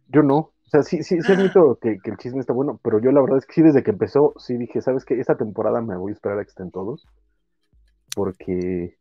Yo 0.08 0.22
no, 0.24 0.36
o 0.66 0.70
sea, 0.70 0.84
sí, 0.84 1.04
sí, 1.04 1.22
sí 1.22 1.32
admito 1.32 1.78
que, 1.82 2.00
que, 2.00 2.12
el 2.12 2.18
chisme 2.18 2.40
está 2.40 2.54
bueno, 2.54 2.80
pero 2.84 3.00
yo 3.00 3.12
la 3.12 3.22
verdad 3.22 3.38
es 3.38 3.46
que 3.46 3.54
sí, 3.54 3.62
desde 3.62 3.84
que 3.84 3.92
empezó, 3.92 4.34
sí 4.38 4.58
dije, 4.58 4.82
¿sabes 4.82 5.06
qué? 5.06 5.20
Esta 5.20 5.36
temporada 5.36 5.82
me 5.82 5.96
voy 5.96 6.12
a 6.12 6.14
esperar 6.14 6.40
a 6.40 6.44
que 6.44 6.50
estén 6.50 6.72
todos, 6.72 7.08
porque 8.16 8.98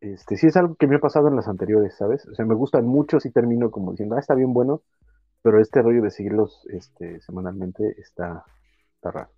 este, 0.00 0.36
sí 0.36 0.46
es 0.48 0.56
algo 0.56 0.74
que 0.74 0.86
me 0.86 0.96
ha 0.96 1.00
pasado 1.00 1.28
en 1.28 1.36
las 1.36 1.48
anteriores, 1.48 1.96
¿sabes? 1.96 2.26
O 2.26 2.34
sea, 2.34 2.44
me 2.44 2.54
gustan 2.54 2.86
mucho, 2.86 3.20
sí 3.20 3.30
termino 3.30 3.70
como 3.70 3.92
diciendo, 3.92 4.16
ah, 4.16 4.20
está 4.20 4.34
bien 4.34 4.52
bueno, 4.52 4.82
pero 5.42 5.60
este 5.60 5.80
rollo 5.80 6.02
de 6.02 6.10
seguirlos 6.10 6.66
este, 6.70 7.20
semanalmente 7.20 7.94
está, 7.98 8.44
está 8.96 9.10
raro. 9.12 9.30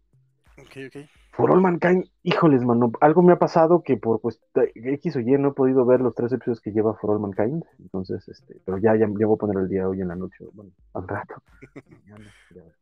Ok, 0.58 0.76
ok. 0.88 0.96
For 1.38 1.52
All 1.52 1.61
Mankind, 1.61 2.05
híjoles, 2.25 2.64
mano, 2.64 2.90
algo 3.00 3.23
me 3.23 3.32
ha 3.32 3.38
pasado 3.38 3.85
que 3.85 3.96
por 3.96 4.20
pues 4.20 4.40
X 4.75 5.14
o 5.14 5.20
Y 5.20 5.38
no 5.38 5.50
he 5.50 5.52
podido 5.52 5.87
ver 5.87 6.00
los 6.00 6.12
tres 6.12 6.32
episodios 6.32 6.61
que 6.61 6.73
lleva 6.73 6.94
For 6.94 7.12
All 7.12 7.20
Mankind, 7.20 7.62
entonces, 7.79 8.26
este, 8.29 8.61
pero 8.64 8.79
ya, 8.79 8.96
ya, 8.96 9.06
voy 9.06 9.23
a 9.23 9.38
poner 9.38 9.56
el 9.56 9.69
día 9.69 9.88
hoy 9.88 10.00
en 10.00 10.08
la 10.08 10.17
noche, 10.17 10.44
bueno, 10.52 10.73
al 10.94 11.06
rato. 11.06 11.40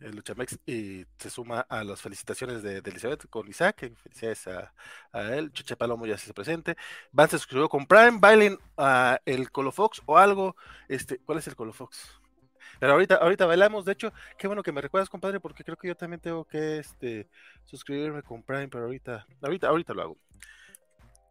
Luchamex 0.00 0.58
y 0.66 1.06
se 1.16 1.30
suma 1.30 1.60
a 1.60 1.84
las 1.84 2.02
felicitaciones 2.02 2.62
de, 2.62 2.82
Elizabeth 2.84 3.26
con 3.30 3.48
Isaac, 3.48 3.90
felicidades 3.96 4.46
a, 4.46 4.74
a, 5.10 5.34
él, 5.34 5.50
Chuche 5.50 5.74
Palomo 5.74 6.04
ya 6.04 6.18
se 6.18 6.34
presente, 6.34 6.76
Van 7.12 7.30
se 7.30 7.38
suscribió 7.38 7.70
con 7.70 7.86
Prime, 7.86 8.18
bailen 8.20 8.58
a 8.76 9.20
el 9.24 9.50
Colofox 9.50 10.02
o 10.04 10.18
algo, 10.18 10.54
este, 10.86 11.18
¿cuál 11.24 11.38
es 11.38 11.48
el 11.48 11.56
Colofox? 11.56 12.17
Pero 12.78 12.92
ahorita, 12.92 13.16
ahorita 13.16 13.46
bailamos, 13.46 13.84
de 13.84 13.92
hecho, 13.92 14.12
qué 14.36 14.46
bueno 14.46 14.62
que 14.62 14.72
me 14.72 14.80
recuerdas, 14.80 15.08
compadre, 15.08 15.40
porque 15.40 15.64
creo 15.64 15.76
que 15.76 15.88
yo 15.88 15.96
también 15.96 16.20
tengo 16.20 16.44
que 16.44 16.78
este, 16.78 17.28
suscribirme 17.64 18.22
con 18.22 18.42
Prime, 18.42 18.68
pero 18.68 18.84
ahorita, 18.84 19.26
ahorita, 19.42 19.68
ahorita 19.68 19.94
lo 19.94 20.02
hago. 20.02 20.16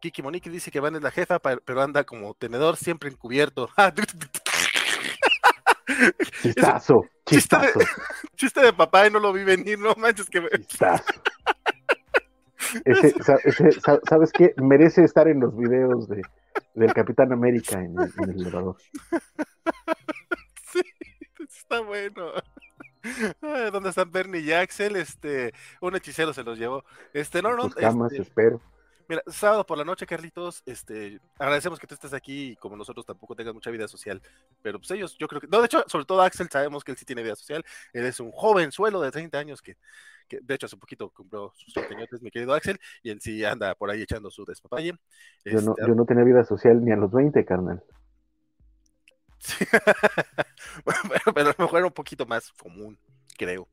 Kiki 0.00 0.22
Monique 0.22 0.50
dice 0.50 0.70
que 0.70 0.80
Van 0.80 0.94
es 0.94 1.02
la 1.02 1.10
jefa, 1.10 1.40
pero 1.40 1.82
anda 1.82 2.04
como 2.04 2.34
tenedor 2.34 2.76
siempre 2.76 3.10
encubierto. 3.10 3.68
chistazo, 6.42 7.04
chistazo. 7.26 7.80
Chiste 8.36 8.60
de, 8.60 8.72
papá 8.72 9.06
y 9.06 9.10
no 9.10 9.18
lo 9.18 9.32
vi 9.32 9.42
venir, 9.42 9.78
no 9.78 9.94
manches 9.96 10.30
que 10.30 10.40
me... 10.40 10.48
Chistazo. 10.50 11.04
Ese, 12.84 13.14
¿Sabes 14.08 14.32
qué? 14.32 14.52
Merece 14.58 15.02
estar 15.02 15.26
en 15.26 15.40
los 15.40 15.56
videos 15.56 16.06
de, 16.08 16.20
del 16.74 16.92
Capitán 16.92 17.32
América 17.32 17.80
en, 17.80 17.96
en 17.98 18.30
el 18.30 18.40
elevador. 18.40 18.76
Está 21.58 21.80
bueno. 21.80 22.32
¿Dónde 23.72 23.90
están 23.90 24.10
Bernie 24.12 24.40
y 24.40 24.52
Axel? 24.52 24.96
Este, 24.96 25.52
un 25.80 25.96
hechicero 25.96 26.32
se 26.32 26.44
los 26.44 26.58
llevó. 26.58 26.84
Este, 27.12 27.42
no, 27.42 27.56
no. 27.56 27.66
Este, 27.66 28.22
espero. 28.22 28.60
Mira, 29.08 29.22
sábado 29.26 29.64
por 29.64 29.78
la 29.78 29.84
noche, 29.84 30.06
Carlitos, 30.06 30.62
este, 30.66 31.18
agradecemos 31.38 31.80
que 31.80 31.86
tú 31.86 31.94
estés 31.94 32.12
aquí 32.12 32.50
y 32.50 32.56
como 32.56 32.76
nosotros 32.76 33.06
tampoco 33.06 33.34
tengas 33.34 33.54
mucha 33.54 33.70
vida 33.70 33.88
social, 33.88 34.20
pero 34.60 34.78
pues 34.78 34.90
ellos, 34.90 35.16
yo 35.18 35.26
creo 35.26 35.40
que, 35.40 35.46
no, 35.46 35.60
de 35.60 35.64
hecho, 35.64 35.82
sobre 35.86 36.04
todo 36.04 36.20
Axel, 36.20 36.46
sabemos 36.52 36.84
que 36.84 36.92
él 36.92 36.98
sí 36.98 37.06
tiene 37.06 37.22
vida 37.22 37.34
social, 37.34 37.64
él 37.94 38.04
es 38.04 38.20
un 38.20 38.30
joven 38.32 38.70
suelo 38.70 39.00
de 39.00 39.10
30 39.10 39.38
años 39.38 39.62
que, 39.62 39.78
que 40.28 40.40
de 40.42 40.54
hecho 40.54 40.66
hace 40.66 40.76
poquito 40.76 41.08
cumplió 41.08 41.54
sus 41.56 41.72
30 41.72 41.94
años, 41.96 42.20
mi 42.20 42.30
querido 42.30 42.52
Axel, 42.52 42.78
y 43.02 43.08
él 43.08 43.18
sí 43.22 43.42
anda 43.46 43.74
por 43.74 43.88
ahí 43.88 44.02
echando 44.02 44.30
su 44.30 44.44
despapalle. 44.44 44.92
Yo, 45.42 45.62
no, 45.62 45.70
este, 45.70 45.88
yo 45.88 45.94
no 45.94 46.04
tenía 46.04 46.24
vida 46.24 46.44
social 46.44 46.84
ni 46.84 46.92
a 46.92 46.96
los 46.96 47.10
20, 47.10 47.42
carnal. 47.46 47.82
pero 51.34 51.48
a 51.50 51.54
lo 51.58 51.64
mejor 51.64 51.78
era 51.78 51.86
un 51.86 51.92
poquito 51.92 52.26
más 52.26 52.52
común, 52.52 52.98
creo. 53.36 53.68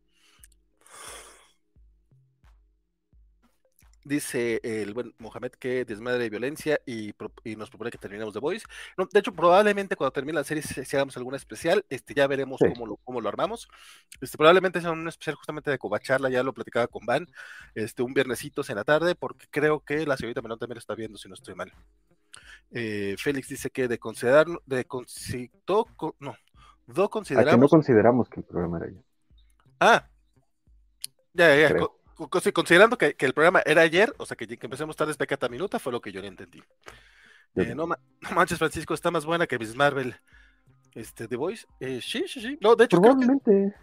Dice 4.05 4.61
el 4.63 4.93
buen 4.93 5.15
Mohamed 5.17 5.53
que 5.53 5.83
desmadre 5.83 6.21
de 6.21 6.29
violencia 6.29 6.79
y, 6.85 7.11
nos 7.57 7.71
propone 7.71 7.89
que 7.89 7.97
terminemos 7.97 8.35
The 8.35 8.39
Voice. 8.39 8.63
No, 8.99 9.07
de 9.11 9.19
hecho, 9.19 9.33
probablemente 9.33 9.95
cuando 9.95 10.11
termine 10.11 10.37
la 10.37 10.43
serie, 10.43 10.61
si, 10.61 10.95
hagamos 10.95 11.17
alguna 11.17 11.37
especial, 11.37 11.83
este, 11.89 12.13
ya 12.13 12.27
veremos 12.27 12.59
cómo, 12.59 12.85
lo, 12.85 12.97
cómo 12.97 13.19
lo 13.19 13.29
armamos. 13.29 13.67
Este, 14.21 14.37
probablemente 14.37 14.79
sea 14.79 14.91
un 14.91 15.07
especial 15.07 15.35
justamente 15.37 15.71
de 15.71 15.79
Covacharla, 15.79 16.29
ya 16.29 16.43
lo 16.43 16.53
platicaba 16.53 16.85
con 16.85 17.03
Van, 17.03 17.27
este, 17.73 18.03
un 18.03 18.13
viernesitos 18.13 18.69
en 18.69 18.75
la 18.75 18.83
tarde, 18.83 19.15
porque 19.15 19.47
creo 19.49 19.79
que 19.79 20.05
la 20.05 20.17
señorita 20.17 20.43
Melón 20.43 20.59
también 20.59 20.75
lo 20.75 20.79
está 20.79 20.93
viendo, 20.93 21.17
si 21.17 21.27
no 21.27 21.33
estoy 21.33 21.55
mal. 21.55 21.73
Eh, 22.71 23.15
Félix 23.17 23.47
dice 23.47 23.69
que 23.69 23.87
de 23.87 23.99
considerar, 23.99 24.47
de 24.65 24.85
no, 26.19 26.35
do 26.87 27.09
consideramos. 27.09 27.53
que 27.53 27.59
no 27.59 27.69
consideramos 27.69 28.29
que 28.29 28.39
el 28.41 28.45
programa 28.45 28.77
era 28.77 28.91
ya. 28.91 29.01
Ah, 29.79 30.09
ya, 31.33 31.55
ya, 31.55 31.69
ya 31.69 31.87
considerando 32.53 32.97
que, 32.97 33.15
el 33.17 33.33
programa 33.33 33.61
era 33.65 33.81
ayer, 33.81 34.13
o 34.17 34.25
sea 34.25 34.37
que, 34.37 34.47
que 34.47 34.65
empecemos 34.65 34.95
tarde 34.95 35.13
pecata 35.15 35.49
minuta, 35.49 35.79
fue 35.79 35.91
lo 35.91 36.01
que 36.01 36.11
yo 36.11 36.21
le 36.21 36.27
entendí. 36.27 36.63
Eh, 37.55 37.73
no, 37.75 37.87
manches, 38.33 38.57
Francisco, 38.57 38.93
está 38.93 39.11
más 39.11 39.25
buena 39.25 39.47
que 39.47 39.59
Miss 39.59 39.75
Marvel. 39.75 40.15
Este, 40.93 41.27
The 41.27 41.35
Voice. 41.35 41.65
Eh, 41.79 41.99
sí, 42.01 42.25
sí, 42.27 42.41
sí. 42.41 42.57
No, 42.61 42.75
de 42.75 42.85
hecho, 42.85 43.01
Probablemente. 43.01 43.73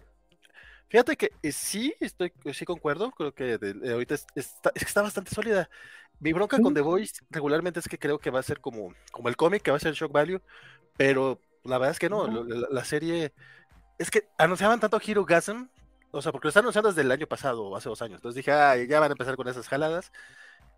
Fíjate 0.93 1.17
que 1.17 1.31
eh, 1.41 1.51
sí, 1.51 1.91
estoy, 1.99 2.31
sí 2.53 2.65
concuerdo. 2.65 3.09
Creo 3.09 3.33
que 3.33 3.59
ahorita 3.91 4.13
está, 4.35 4.71
es 4.75 4.83
que 4.83 4.87
está 4.87 5.01
bastante 5.01 5.33
sólida. 5.33 5.67
Mi 6.19 6.33
bronca 6.33 6.59
con 6.59 6.75
The 6.75 6.81
Voice 6.81 7.15
regularmente 7.31 7.79
es 7.79 7.87
que 7.87 7.97
creo 7.97 8.19
que 8.19 8.29
va 8.29 8.39
a 8.39 8.43
ser 8.43 8.61
como, 8.61 8.93
como 9.11 9.27
el 9.27 9.35
cómic, 9.35 9.63
que 9.63 9.71
va 9.71 9.77
a 9.77 9.79
ser 9.79 9.95
shock 9.95 10.11
value, 10.11 10.39
pero 10.95 11.39
la 11.63 11.79
verdad 11.79 11.91
es 11.91 11.99
que 11.99 12.09
no. 12.09 12.27
La, 12.27 12.67
la, 12.69 12.85
serie. 12.85 13.33
Es 13.97 14.11
que 14.11 14.27
anunciaban 14.37 14.79
tanto 14.79 15.01
Hero 15.03 15.25
Gasm 15.25 15.67
o 16.11 16.21
sea, 16.21 16.31
porque 16.31 16.45
lo 16.45 16.49
están 16.49 16.61
anunciando 16.61 16.89
desde 16.89 17.01
el 17.01 17.11
año 17.11 17.25
pasado, 17.25 17.63
o 17.63 17.75
hace 17.75 17.89
dos 17.89 18.01
años. 18.03 18.17
Entonces 18.17 18.35
dije, 18.35 18.51
ah, 18.51 18.77
ya 18.77 18.99
van 18.99 19.09
a 19.09 19.13
empezar 19.13 19.35
con 19.35 19.47
esas 19.47 19.67
jaladas. 19.67 20.11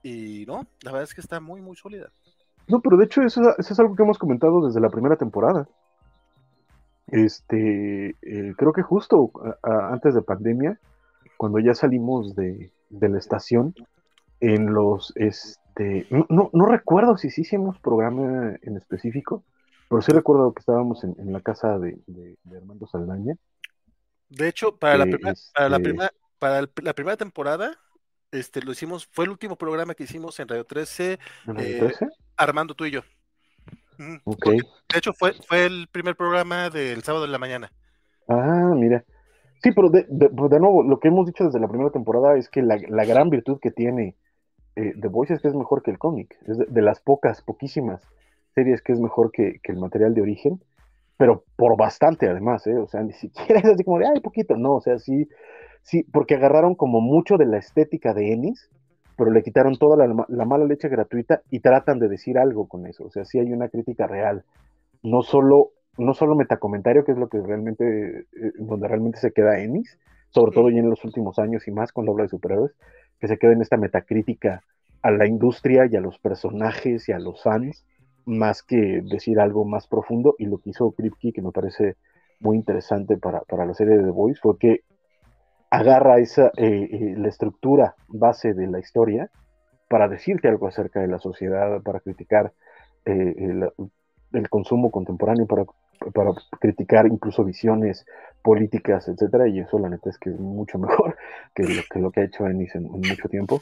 Y 0.02 0.46
no, 0.48 0.66
la 0.82 0.92
verdad 0.92 1.04
es 1.04 1.14
que 1.14 1.20
está 1.20 1.42
muy, 1.42 1.60
muy 1.60 1.76
sólida. 1.76 2.10
No, 2.68 2.80
pero 2.80 2.96
de 2.96 3.04
hecho 3.04 3.22
eso, 3.22 3.42
es 3.58 3.80
algo 3.80 3.98
que 3.98 4.04
hemos 4.04 4.18
comentado 4.18 4.66
desde 4.66 4.80
la 4.80 4.90
primera 4.90 5.18
temporada. 5.18 5.68
Este, 7.08 8.16
eh, 8.22 8.54
creo 8.58 8.74
que 8.74 8.82
justo 8.82 9.32
antes 9.64 10.16
de 10.16 10.22
pandemia, 10.22 10.80
cuando 11.38 11.60
ya 11.60 11.76
salimos 11.76 12.36
de, 12.36 12.72
la 12.90 13.18
estación, 13.18 13.76
en 14.40 14.74
los, 14.74 15.14
este, 15.16 16.08
no, 16.10 16.50
no, 16.52 16.66
recuerdo 16.66 17.18
si 17.18 17.30
sí 17.30 17.42
hicimos 17.42 17.80
programa 17.80 18.56
en 18.62 18.78
específico, 18.78 19.44
pero 19.90 20.02
sí 20.02 20.12
recuerdo 20.12 20.54
que 20.54 20.60
estábamos 20.60 21.04
en, 21.04 21.32
la 21.32 21.42
casa 21.42 21.80
de, 21.80 21.98
de 22.08 22.58
Armando 22.58 22.88
Saldaña 22.88 23.36
de 24.30 24.48
hecho, 24.48 24.76
para, 24.76 24.98
la, 24.98 25.06
primera, 25.06 25.36
para, 25.54 25.70
la, 25.70 25.80
primera, 25.80 26.14
para 26.40 26.68
la 26.82 26.94
primera 26.94 27.18
temporada, 27.18 27.78
este, 28.32 28.62
lo 28.62 28.72
hicimos, 28.72 29.08
fue 29.12 29.26
el 29.26 29.32
último 29.32 29.56
programa 29.56 29.94
que 29.94 30.04
hicimos 30.04 30.40
en 30.40 30.48
Radio 30.48 30.66
13, 30.66 31.20
eh, 31.58 31.92
Armando 32.36 32.74
tú 32.74 32.86
y 32.86 32.92
yo. 32.92 33.02
Okay. 34.26 34.58
de 34.60 34.98
hecho, 34.98 35.14
fue, 35.14 35.34
fue 35.48 35.66
el 35.66 35.88
primer 35.92 36.16
programa 36.16 36.70
del 36.70 37.04
sábado 37.04 37.26
en 37.26 37.32
la 37.32 37.38
mañana. 37.38 37.72
Ah, 38.28 38.74
mira. 38.76 39.04
Sí, 39.62 39.72
pero 39.72 39.90
de, 39.90 40.04
pues, 40.04 40.52
de, 40.52 40.60
nuevo, 40.60 40.84
lo 40.84 41.00
que 41.00 41.08
hemos 41.08 41.26
dicho 41.26 41.46
desde 41.46 41.60
la 41.60 41.68
primera 41.68 41.92
temporada 41.92 42.38
es 42.38 42.50
que 42.50 42.62
la, 42.62 42.78
la 42.90 43.06
gran 43.06 43.30
virtud 43.30 43.60
que 43.62 43.72
tiene 43.72 44.16
eh, 44.76 44.94
The 45.00 45.08
Voice 45.08 45.34
es 45.34 45.42
que 45.42 45.48
es 45.48 45.56
mejor 45.56 45.82
que 45.82 45.92
el 45.92 45.98
cómic. 45.98 46.36
Es 46.48 46.58
de, 46.58 46.82
las 46.82 47.00
pocas, 47.00 47.42
poquísimas 47.42 48.02
series 48.54 48.82
que 48.82 48.94
es 48.94 49.00
mejor 49.00 49.32
que, 49.32 49.60
que 49.64 49.72
el 49.72 49.80
material 49.80 50.14
de 50.14 50.22
origen 50.22 50.62
pero 51.18 51.44
por 51.56 51.78
bastante 51.78 52.28
además, 52.28 52.66
¿eh? 52.68 52.78
O 52.78 52.88
sea, 52.88 53.02
ni 53.02 53.14
siquiera 53.14 53.60
es 53.60 53.66
así 53.66 53.84
como 53.84 54.00
de, 54.00 54.08
ay, 54.08 54.20
poquito, 54.20 54.56
no, 54.58 54.76
o 54.76 54.82
sea, 54.82 55.00
sí, 55.00 55.28
sí, 55.82 56.04
porque 56.04 56.36
agarraron 56.36 56.76
como 56.76 57.02
mucho 57.02 57.38
de 57.38 57.46
la 57.46 57.58
estética 57.58 58.14
de 58.14 58.34
Ennis, 58.34 58.70
pero 59.18 59.32
le 59.32 59.44
quitaron 59.44 59.78
toda 59.78 60.08
la, 60.08 60.46
mala 60.46 60.66
leche 60.66 60.90
gratuita 60.90 61.42
y 61.50 61.60
tratan 61.60 62.00
de 62.00 62.08
decir 62.08 62.38
algo 62.38 62.68
con 62.68 62.86
eso, 62.86 63.06
o 63.06 63.10
sea, 63.10 63.26
sí 63.26 63.40
hay 63.40 63.52
una 63.52 63.70
crítica 63.70 64.08
real, 64.08 64.44
no 65.04 65.22
solo, 65.22 65.72
no 65.98 66.14
solo 66.14 66.36
metacomentario, 66.36 67.06
que 67.06 67.14
es 67.14 67.18
lo 67.18 67.30
que 67.30 67.40
realmente, 67.42 68.20
eh, 68.20 68.52
donde 68.58 68.88
realmente 68.88 69.20
se 69.20 69.32
queda 69.32 69.60
Ennis, 69.60 69.98
sobre 70.30 70.52
todo 70.52 70.70
ya 70.70 70.80
en 70.80 70.90
los 70.90 71.06
últimos 71.06 71.40
años 71.40 71.68
y 71.68 71.72
más 71.72 71.94
cuando 71.94 72.12
habla 72.12 72.24
de 72.24 72.30
superhéroes, 72.30 72.74
que 73.20 73.28
se 73.28 73.38
queda 73.38 73.54
en 73.54 73.62
esta 73.62 73.78
metacrítica 73.78 74.64
a 75.02 75.12
la 75.12 75.28
industria 75.28 75.88
y 75.90 75.96
a 75.96 76.02
los 76.02 76.20
personajes 76.20 77.08
y 77.08 77.12
a 77.12 77.20
los 77.20 77.42
fans, 77.44 77.86
más 78.26 78.64
que 78.64 79.02
decir 79.04 79.40
algo 79.40 79.64
más 79.64 79.88
profundo. 79.88 80.36
Y 80.40 80.46
lo 80.46 80.58
que 80.58 80.72
hizo 80.72 80.92
Kripke, 80.92 81.32
que 81.32 81.42
me 81.42 81.52
parece 81.52 81.96
muy 82.40 82.58
interesante 82.58 83.16
para, 83.18 83.44
la 83.66 83.74
serie 83.74 83.98
de 83.98 84.04
The 84.04 84.10
Voice, 84.10 84.40
fue 84.42 84.58
que 84.58 84.82
agarra 85.78 86.20
esa, 86.20 86.52
eh, 86.58 86.90
eh, 86.92 87.16
la 87.18 87.30
estructura 87.30 87.96
base 88.08 88.54
de 88.54 88.68
la 88.68 88.80
historia 88.80 89.30
para 89.90 90.08
decirte 90.08 90.48
algo 90.48 90.68
acerca 90.68 91.00
de 91.00 91.08
la 91.08 91.20
sociedad, 91.20 91.82
para 91.82 92.00
criticar 92.00 92.54
eh, 93.06 93.36
el, 94.32 94.50
consumo 94.50 94.92
contemporáneo, 94.92 95.46
para, 95.46 95.66
para 96.14 96.32
criticar 96.60 97.08
incluso 97.08 97.44
visiones 97.44 98.06
políticas, 98.42 99.08
etcétera, 99.08 99.48
y 99.48 99.60
eso 99.60 99.80
la 99.80 99.90
neta 99.90 100.10
es 100.10 100.18
que 100.18 100.32
es 100.32 100.40
mucho 100.40 100.78
mejor 100.78 101.16
que 101.56 101.64
lo 101.64 101.82
que, 101.90 102.00
lo 102.00 102.12
que 102.12 102.22
ha 102.22 102.26
hecho 102.26 102.48
Ennis 102.48 102.76
en, 102.76 102.84
mucho 102.84 103.30
tiempo. 103.30 103.62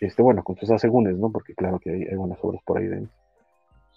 Este, 0.00 0.20
bueno, 0.20 0.42
con 0.42 0.56
sus 0.56 0.70
asegúnes, 0.70 1.16
¿no? 1.16 1.30
Porque 1.30 1.54
claro 1.54 1.78
que 1.78 1.90
hay, 1.90 2.02
hay 2.02 2.16
buenas 2.16 2.38
obras 2.42 2.60
por 2.64 2.78
ahí 2.78 2.86
de 2.86 2.96
Ennis. 2.96 3.10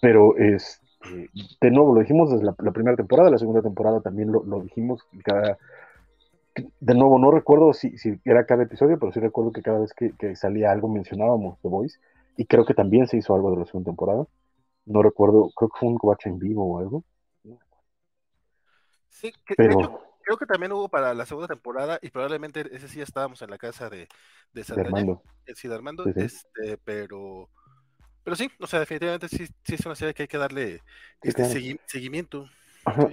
Pero 0.00 0.36
es, 0.36 0.80
este, 1.06 1.30
de 1.60 1.70
nuevo, 1.70 1.94
lo 1.94 2.00
dijimos 2.00 2.30
desde 2.30 2.44
la, 2.44 2.72
primera 2.72 2.96
temporada, 2.96 3.30
la 3.30 3.38
segunda 3.38 3.62
temporada 3.62 4.00
también 4.00 4.32
lo, 4.32 4.60
dijimos 4.60 5.02
cada... 5.24 5.58
De 6.80 6.94
nuevo, 6.94 7.18
no 7.18 7.30
recuerdo 7.30 7.72
si, 7.72 7.98
si, 7.98 8.18
era 8.24 8.46
cada 8.46 8.62
episodio, 8.62 8.98
pero 8.98 9.12
sí 9.12 9.20
recuerdo 9.20 9.52
que 9.52 9.62
cada 9.62 9.78
vez 9.78 9.92
que, 9.92 10.36
salía 10.36 10.70
algo 10.70 10.88
mencionábamos 10.88 11.58
The 11.60 11.68
Voice, 11.68 11.98
y 12.36 12.46
creo 12.46 12.64
que 12.64 12.74
también 12.74 13.06
se 13.06 13.16
hizo 13.16 13.34
algo 13.34 13.50
de 13.50 13.58
la 13.58 13.66
segunda 13.66 13.90
temporada. 13.90 14.26
No 14.84 15.02
recuerdo, 15.02 15.50
creo 15.56 15.68
que 15.68 15.78
fue 15.78 15.88
un 15.88 15.98
coach 15.98 16.26
en 16.26 16.38
vivo 16.38 16.64
o 16.64 16.78
algo. 16.78 17.04
Sí, 19.08 19.32
pero... 19.56 20.00
creo 20.22 20.36
que 20.36 20.46
también 20.46 20.72
hubo 20.72 20.88
para 20.88 21.14
la 21.14 21.26
segunda 21.26 21.48
temporada, 21.48 21.98
y 22.02 22.10
probablemente 22.10 22.64
ese 22.74 22.88
sí 22.88 23.00
estábamos 23.00 23.42
en 23.42 23.50
la 23.50 23.58
casa 23.58 23.90
de, 23.90 24.08
de, 24.52 24.64
Armando. 24.80 25.22
Sí, 25.54 25.68
de 25.68 25.74
Armando, 25.74 26.04
Este, 26.14 26.78
pero 26.84 27.48
pero 28.26 28.34
sí, 28.34 28.50
o 28.58 28.66
sea, 28.66 28.80
definitivamente 28.80 29.28
sí, 29.28 29.46
sí 29.62 29.74
es 29.76 29.86
una 29.86 29.94
serie 29.94 30.12
que 30.12 30.24
hay 30.24 30.28
que 30.28 30.36
darle 30.36 30.82
este 31.22 31.44
seguimiento. 31.86 32.48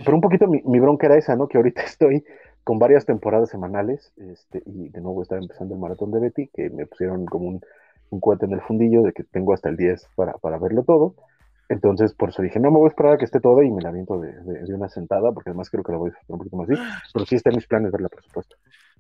pero 0.04 0.16
un 0.16 0.22
poquito 0.22 0.48
mi, 0.48 0.60
mi, 0.64 0.80
bronca 0.80 1.06
era 1.06 1.20
esa, 1.20 1.36
¿no? 1.36 1.48
Que 1.48 1.58
ahorita 1.58 1.84
estoy 1.84 2.26
con 2.64 2.80
varias 2.80 3.06
temporadas 3.06 3.50
semanales, 3.50 4.12
este, 4.18 4.64
y 4.66 4.90
de 4.90 5.02
nuevo 5.02 5.22
estaba 5.22 5.42
empezando 5.42 5.76
el 5.76 5.82
maratón 5.82 6.12
de 6.12 6.20
Betty, 6.20 6.48
que 6.48 6.70
me 6.70 6.86
pusieron 6.86 7.26
como 7.26 7.48
un, 7.48 7.62
un 8.10 8.20
cohete 8.20 8.46
en 8.46 8.54
el 8.54 8.62
fundillo 8.62 9.02
de 9.02 9.12
que 9.12 9.24
tengo 9.24 9.54
hasta 9.54 9.70
el 9.70 9.78
10 9.78 10.10
para, 10.16 10.34
para 10.34 10.58
verlo 10.58 10.84
todo. 10.84 11.16
Entonces, 11.70 12.14
por 12.14 12.30
eso 12.30 12.42
dije, 12.42 12.60
no 12.60 12.72
me 12.72 12.78
voy 12.78 12.86
a 12.86 12.90
esperar 12.90 13.14
a 13.14 13.18
que 13.18 13.26
esté 13.26 13.40
todo 13.40 13.64
y 13.64 13.72
me 13.72 13.82
la 13.82 13.92
viento 13.92 14.20
de, 14.20 14.34
de, 14.34 14.74
una 14.74 14.90
sentada, 14.90 15.32
porque 15.32 15.50
además 15.50 15.70
creo 15.70 15.84
que 15.84 15.92
la 15.92 15.98
voy 15.98 16.10
a 16.10 16.14
hacer 16.14 16.24
un 16.28 16.38
poquito 16.38 16.58
más 16.58 16.70
así, 16.70 16.82
pero 17.14 17.26
sí 17.26 17.36
está 17.36 17.50
en 17.50 17.56
mis 17.56 17.68
planes 17.68 17.92
verla, 17.92 18.10
por 18.10 18.24
supuesto. 18.24 18.56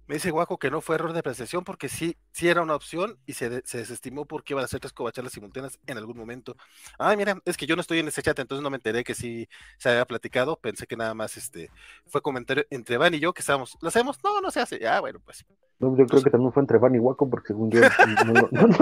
Me 0.07 0.15
dice 0.15 0.31
Guaco 0.31 0.57
que 0.57 0.69
no 0.69 0.81
fue 0.81 0.95
error 0.95 1.13
de 1.13 1.19
apreciación 1.19 1.63
porque 1.63 1.87
sí, 1.87 2.17
sí 2.31 2.49
era 2.49 2.61
una 2.61 2.75
opción 2.75 3.17
y 3.25 3.33
se, 3.33 3.61
se 3.65 3.77
desestimó 3.77 4.25
porque 4.25 4.53
iban 4.53 4.65
a 4.65 4.67
ser 4.67 4.81
tres 4.81 4.91
covacharlas 4.91 5.31
simultáneas 5.33 5.79
en 5.87 5.97
algún 5.97 6.17
momento. 6.17 6.55
Ay, 6.99 7.15
mira, 7.15 7.37
es 7.45 7.55
que 7.55 7.65
yo 7.65 7.75
no 7.75 7.81
estoy 7.81 7.99
en 7.99 8.07
ese 8.09 8.21
chat, 8.21 8.37
entonces 8.37 8.61
no 8.61 8.69
me 8.69 8.77
enteré 8.77 9.03
que 9.03 9.15
sí 9.15 9.47
se 9.77 9.89
había 9.89 10.05
platicado. 10.05 10.57
Pensé 10.57 10.87
que 10.87 10.97
nada 10.97 11.13
más 11.13 11.37
este 11.37 11.69
fue 12.05 12.21
comentario 12.21 12.65
entre 12.69 12.97
Van 12.97 13.13
y 13.13 13.19
yo 13.19 13.33
que 13.33 13.41
estábamos, 13.41 13.77
¿lo 13.81 13.87
hacemos? 13.87 14.19
No, 14.23 14.41
no 14.41 14.51
se 14.51 14.59
hace. 14.59 14.85
Ah, 14.85 14.99
bueno, 14.99 15.19
pues. 15.23 15.45
No, 15.79 15.97
yo 15.97 16.05
creo 16.05 16.21
que 16.21 16.29
también 16.29 16.51
fue 16.51 16.61
entre 16.61 16.77
Van 16.77 16.95
y 16.95 16.97
Guaco 16.97 17.29
porque 17.29 17.47
según 17.47 17.71
yo 17.71 17.81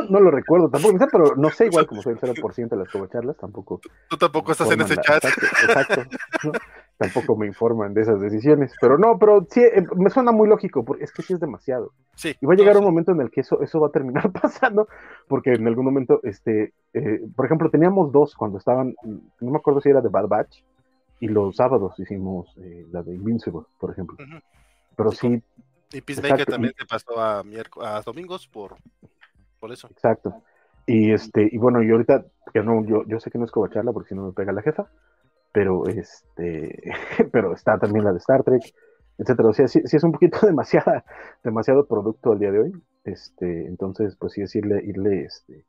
no, 0.10 0.20
lo 0.20 0.32
recuerdo 0.32 0.70
tampoco, 0.70 0.98
pero 1.12 1.36
no 1.36 1.50
sé, 1.50 1.68
igual 1.68 1.88
como 1.88 2.02
soy 2.02 2.14
el 2.14 2.20
0% 2.20 2.70
de 2.70 2.78
las 2.78 2.90
covacharlas, 2.90 3.38
tampoco. 3.38 3.80
Tú 4.10 4.18
tampoco 4.18 4.52
estás 4.52 4.72
en 4.72 4.82
ese 4.82 4.98
chat. 4.98 5.24
Exacto, 5.26 6.04
tampoco 7.02 7.36
me 7.36 7.48
informan 7.48 7.96
de 7.96 8.02
esas 8.02 8.22
decisiones, 8.22 8.76
pero 8.80 8.96
no, 8.96 9.18
pero 9.18 9.48
sí, 9.50 9.60
eh, 9.60 9.84
me 9.96 10.12
suena 10.12 10.32
muy 10.32 10.48
lógico, 10.48 10.86
porque 10.86 11.04
es 11.04 11.12
que 11.12 11.24
sí 11.24 11.34
es 11.34 11.40
demasiado. 11.40 11.94
Sí. 12.14 12.36
Y 12.40 12.46
va 12.46 12.54
a 12.54 12.56
llegar 12.56 12.78
un 12.78 12.84
momento 12.84 13.12
en 13.12 13.22
el 13.22 13.32
que 13.32 13.42
eso, 13.42 13.60
eso 13.64 13.80
va 13.80 13.88
a 13.88 13.92
terminar 13.92 14.32
pasando, 14.42 14.88
porque 15.28 15.54
en 15.54 15.66
algún 15.66 15.86
momento, 15.86 16.20
este, 16.22 16.74
eh, 16.94 17.22
por 17.36 17.48
ejemplo, 17.48 17.72
teníamos 17.72 18.12
dos 18.12 18.36
cuando 18.36 18.60
estaban, 18.60 18.94
no 19.04 19.52
me 19.52 19.58
acuerdo 19.58 19.82
si 19.82 19.90
era 19.90 20.00
de 20.00 20.10
Bad 20.10 20.28
Batch, 20.28 20.64
y 21.20 21.28
los 21.28 21.56
sábados 21.56 22.00
hicimos 22.00 22.56
eh, 22.58 22.86
la 22.92 23.02
de 23.02 23.16
Invincible, 23.16 23.62
por 23.80 23.90
ejemplo. 23.90 24.18
Pero 24.96 25.12
sí. 25.12 25.42
Y 25.94 26.02
Peacemaker 26.02 26.46
también 26.46 26.74
se 26.78 26.86
pasó 26.86 27.20
a, 27.20 27.40
a 27.40 28.02
domingos 28.02 28.48
por, 28.48 28.76
por 29.60 29.72
eso. 29.72 29.88
Exacto. 29.88 30.36
Y 30.86 31.12
este, 31.12 31.50
y 31.52 31.58
bueno, 31.58 31.82
y 31.82 31.90
ahorita, 31.90 32.26
que 32.54 32.62
no, 32.62 32.86
yo, 32.86 33.06
yo 33.08 33.20
sé 33.20 33.32
que 33.32 33.40
no 33.40 33.46
es 33.46 33.52
cobacharla 33.52 33.92
porque 33.92 34.10
si 34.10 34.16
no 34.16 34.28
me 34.28 34.34
pega 34.34 34.52
la 34.52 34.62
jefa, 34.62 34.88
pero 35.52 35.88
este, 35.88 36.94
pero 37.32 37.54
está 37.54 37.78
también 37.78 38.06
la 38.06 38.12
de 38.12 38.20
Star 38.20 38.44
Trek, 38.44 38.74
etcétera. 39.18 39.50
O 39.50 39.54
sea, 39.54 39.68
sí, 39.68 39.82
es 39.84 40.04
un 40.04 40.12
poquito 40.12 40.40
demasiada, 40.46 41.06
demasiado 41.44 41.86
producto 41.86 42.32
al 42.32 42.40
día 42.40 42.52
de 42.52 42.60
hoy. 42.60 42.84
Este, 43.04 43.68
entonces, 43.68 44.16
pues 44.16 44.34
sí 44.34 44.42
es 44.42 44.56
irle, 44.56 44.84
irle 44.84 45.24
este, 45.24 45.66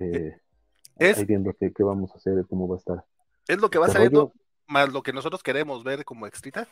eh, 0.00 0.36
es, 0.96 1.26
viendo 1.26 1.54
qué, 1.58 1.72
vamos 1.78 2.10
a 2.12 2.16
hacer, 2.16 2.44
cómo 2.48 2.68
va 2.68 2.76
a 2.76 2.78
estar. 2.78 3.04
Es 3.46 3.58
lo 3.58 3.70
que 3.70 3.78
va 3.78 3.88
saliendo, 3.88 4.32
más 4.66 4.92
lo 4.92 5.02
que 5.02 5.12
nosotros 5.12 5.42
queremos 5.42 5.84
ver 5.84 6.04
como 6.04 6.26
extrita. 6.26 6.68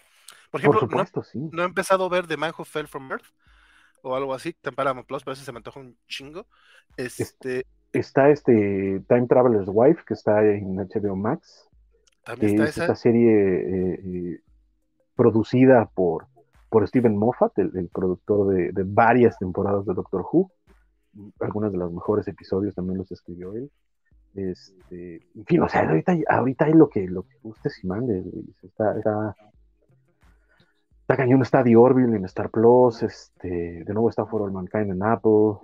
Por 0.51 0.61
ejemplo, 0.61 0.83
no, 0.83 1.51
no, 1.53 1.63
he 1.63 1.67
empezado 1.67 2.05
a 2.05 2.09
ver 2.09 2.27
The 2.27 2.37
Man 2.37 2.53
Who 2.57 2.65
Fell 2.65 2.87
from 2.87 3.11
Earth. 3.11 3.27
o 4.03 4.15
algo 4.15 4.35
así, 4.35 4.55
en 4.63 4.75
Paramount 4.75 5.07
Plus, 5.07 5.25
pero 5.25 5.33
ese 5.33 5.45
se 5.45 5.53
me 5.53 5.59
antoja 5.59 5.81
un 5.81 5.97
chingo. 6.07 6.47
Este, 6.97 7.67
está 7.93 8.31
este 8.31 9.03
Time 9.09 9.27
Traveler's 9.27 9.69
Wife, 9.69 10.03
que 10.07 10.15
está 10.15 10.45
en 10.45 10.77
HBO 10.77 11.17
Max. 11.17 11.66
También 12.27 12.61
está 12.61 12.83
esta 12.83 12.97
serie 12.97 13.31
eh, 13.31 14.01
eh, 14.05 14.41
producida 15.15 15.89
por, 15.95 16.27
por 16.69 16.87
Steven 16.89 17.17
Moffat, 17.17 17.57
el, 17.61 17.89
productor 17.89 18.53
de, 18.53 18.83
varias 18.85 19.39
temporadas 19.39 19.87
de 19.87 19.95
Doctor 19.95 20.27
Who. 20.33 20.51
Algunos 21.39 21.71
de 21.71 21.79
los 21.79 21.93
mejores 21.93 22.27
episodios 22.27 22.75
también 22.75 22.99
los 22.99 23.13
escribió 23.13 23.55
él. 23.55 23.71
Este, 24.35 25.23
en 25.37 25.45
fin, 25.47 25.63
o 25.63 25.69
sea, 25.69 25.89
ahorita, 25.89 26.17
ahorita 26.29 26.65
hay 26.65 26.73
lo 26.73 26.89
que, 26.89 27.07
lo 27.07 27.23
que 27.23 27.39
gustes 27.43 27.79
y 27.83 27.87
mandes, 27.87 28.27
Está, 28.61 28.99
está, 28.99 29.37
está 31.03 31.17
cañón, 31.17 31.43
está 31.43 31.63
The 31.63 31.77
Orville 31.77 32.17
en 32.17 32.25
Star 32.25 32.51
Plus, 32.51 33.05
este, 33.05 33.85
de 33.85 33.95
nuevo 33.95 34.11
está 34.11 34.27
For 34.27 34.43
All 34.43 34.53
Mankind 34.53 34.91
en 34.91 35.03
Apple. 35.05 35.61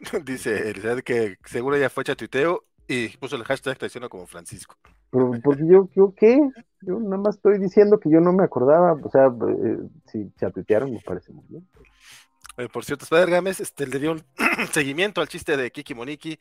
Dice 0.24 0.74
que 1.04 1.36
seguro 1.44 1.78
ya 1.78 1.88
fue 1.88 2.02
chatuteo 2.02 2.64
y 2.90 3.08
puso 3.16 3.36
el 3.36 3.44
hashtag 3.44 3.78
traiciono 3.78 4.08
como 4.08 4.26
Francisco. 4.26 4.76
Pero, 5.10 5.30
porque 5.42 5.66
yo, 5.66 5.88
yo, 5.94 6.12
¿qué? 6.16 6.38
Yo 6.82 6.98
nada 6.98 7.18
más 7.18 7.36
estoy 7.36 7.58
diciendo 7.58 8.00
que 8.00 8.10
yo 8.10 8.20
no 8.20 8.32
me 8.32 8.44
acordaba, 8.44 8.92
o 8.92 9.10
sea, 9.10 9.26
eh, 9.26 9.78
si 10.06 10.32
chatutearon 10.38 10.92
me 10.92 11.00
parece 11.00 11.32
muy 11.32 11.44
bien. 11.48 11.68
Eh, 12.56 12.68
por 12.68 12.84
cierto, 12.84 13.04
Spider 13.04 13.30
Games 13.30 13.60
este, 13.60 13.86
le 13.86 13.98
dio 13.98 14.12
un 14.12 14.22
seguimiento 14.72 15.20
al 15.20 15.28
chiste 15.28 15.56
de 15.56 15.70
Kiki 15.70 15.94
Moniki 15.94 16.38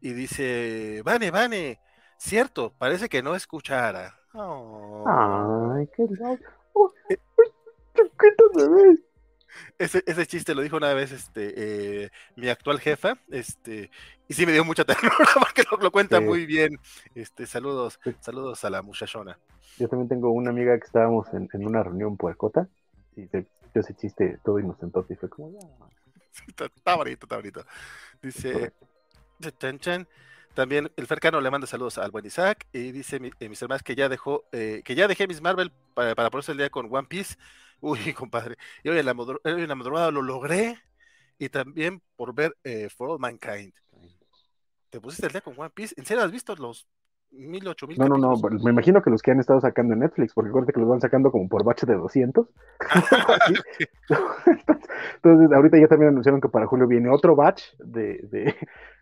y 0.00 0.12
dice, 0.12 1.02
Vane, 1.04 1.30
Vane, 1.30 1.80
cierto, 2.18 2.72
parece 2.76 3.08
que 3.08 3.22
no 3.22 3.34
escuchara. 3.34 4.18
Ay, 4.34 5.88
qué 5.96 6.06
loco. 6.10 6.92
Eh, 7.08 7.16
ese, 9.78 10.02
ese 10.06 10.26
chiste 10.26 10.54
lo 10.54 10.62
dijo 10.62 10.76
una 10.76 10.94
vez 10.94 11.12
este, 11.12 11.54
eh, 12.04 12.10
mi 12.36 12.48
actual 12.48 12.80
jefa, 12.80 13.18
este, 13.30 13.90
y 14.28 14.34
sí 14.34 14.46
me 14.46 14.52
dio 14.52 14.64
mucha 14.64 14.84
ternura 14.86 15.28
porque 15.38 15.62
lo, 15.80 15.90
cuenta 15.90 16.20
muy 16.20 16.46
bien. 16.46 16.78
Este, 17.14 17.46
saludos, 17.46 17.98
saludos 18.20 18.64
a 18.64 18.70
la 18.70 18.82
muchachona. 18.82 19.38
Yo 19.78 19.88
también 19.88 20.08
tengo 20.08 20.30
una 20.30 20.50
amiga 20.50 20.78
que 20.78 20.86
estábamos 20.86 21.32
en, 21.34 21.48
en 21.52 21.66
una 21.66 21.82
reunión 21.82 22.16
puercota 22.16 22.68
y 23.14 23.26
te, 23.26 23.46
ese 23.80 23.94
chiste 23.94 24.38
todo 24.44 24.58
inocentote 24.58 25.14
y 25.14 25.16
fue 25.16 25.28
como, 25.28 25.50
está, 26.48 26.94
bonito, 26.94 27.26
está 27.26 27.36
bonito. 27.36 27.64
Dice, 28.22 28.72
también 30.54 30.90
el 30.96 31.06
Fercano 31.06 31.40
le 31.40 31.50
manda 31.50 31.66
saludos 31.66 31.98
al 31.98 32.10
buen 32.10 32.24
Isaac 32.24 32.66
y 32.72 32.92
dice 32.92 33.20
mi, 33.20 33.30
eh, 33.40 33.48
Mr. 33.48 33.68
Más 33.68 33.82
que 33.82 33.94
ya 33.94 34.08
dejó, 34.08 34.44
eh, 34.52 34.82
que 34.84 34.94
ya 34.94 35.06
dejé 35.06 35.26
mis 35.26 35.42
Marvel 35.42 35.72
para, 35.94 36.14
para 36.14 36.30
ponerse 36.30 36.52
el 36.52 36.58
día 36.58 36.70
con 36.70 36.88
One 36.90 37.06
Piece. 37.08 37.36
Uy, 37.80 38.12
compadre, 38.14 38.56
y 38.82 38.88
hoy 38.88 38.98
en 38.98 39.06
la, 39.06 39.14
madrugada 39.14 40.10
lo 40.10 40.22
logré 40.22 40.78
y 41.38 41.48
también 41.48 42.02
por 42.16 42.34
ver 42.34 42.56
eh, 42.64 42.88
For 42.88 43.10
All 43.10 43.18
Mankind. 43.18 43.72
¿Te 44.90 45.00
pusiste 45.00 45.26
el 45.26 45.32
día 45.32 45.40
con 45.40 45.58
One 45.58 45.70
Piece? 45.70 45.94
¿En 45.98 46.06
serio 46.06 46.24
has 46.24 46.30
visto 46.30 46.54
los 46.56 46.86
mil, 47.32 47.66
ocho 47.68 47.86
mil. 47.86 47.98
No, 47.98 48.08
no, 48.08 48.16
no, 48.16 48.34
me 48.62 48.70
imagino 48.70 49.02
que 49.02 49.10
los 49.10 49.22
que 49.22 49.30
han 49.30 49.40
estado 49.40 49.60
sacando 49.60 49.94
en 49.94 50.00
Netflix, 50.00 50.32
porque 50.34 50.48
acuérdate 50.50 50.72
que 50.72 50.80
los 50.80 50.88
van 50.88 51.00
sacando 51.00 51.30
como 51.30 51.48
por 51.48 51.64
bache 51.64 51.86
de 51.86 51.94
200. 51.94 52.48
entonces, 55.16 55.52
ahorita 55.52 55.78
ya 55.78 55.88
también 55.88 56.10
anunciaron 56.10 56.40
que 56.40 56.48
para 56.48 56.66
julio 56.66 56.86
viene 56.86 57.10
otro 57.10 57.36
batch 57.36 57.62
de, 57.78 58.20
de, 58.30 58.54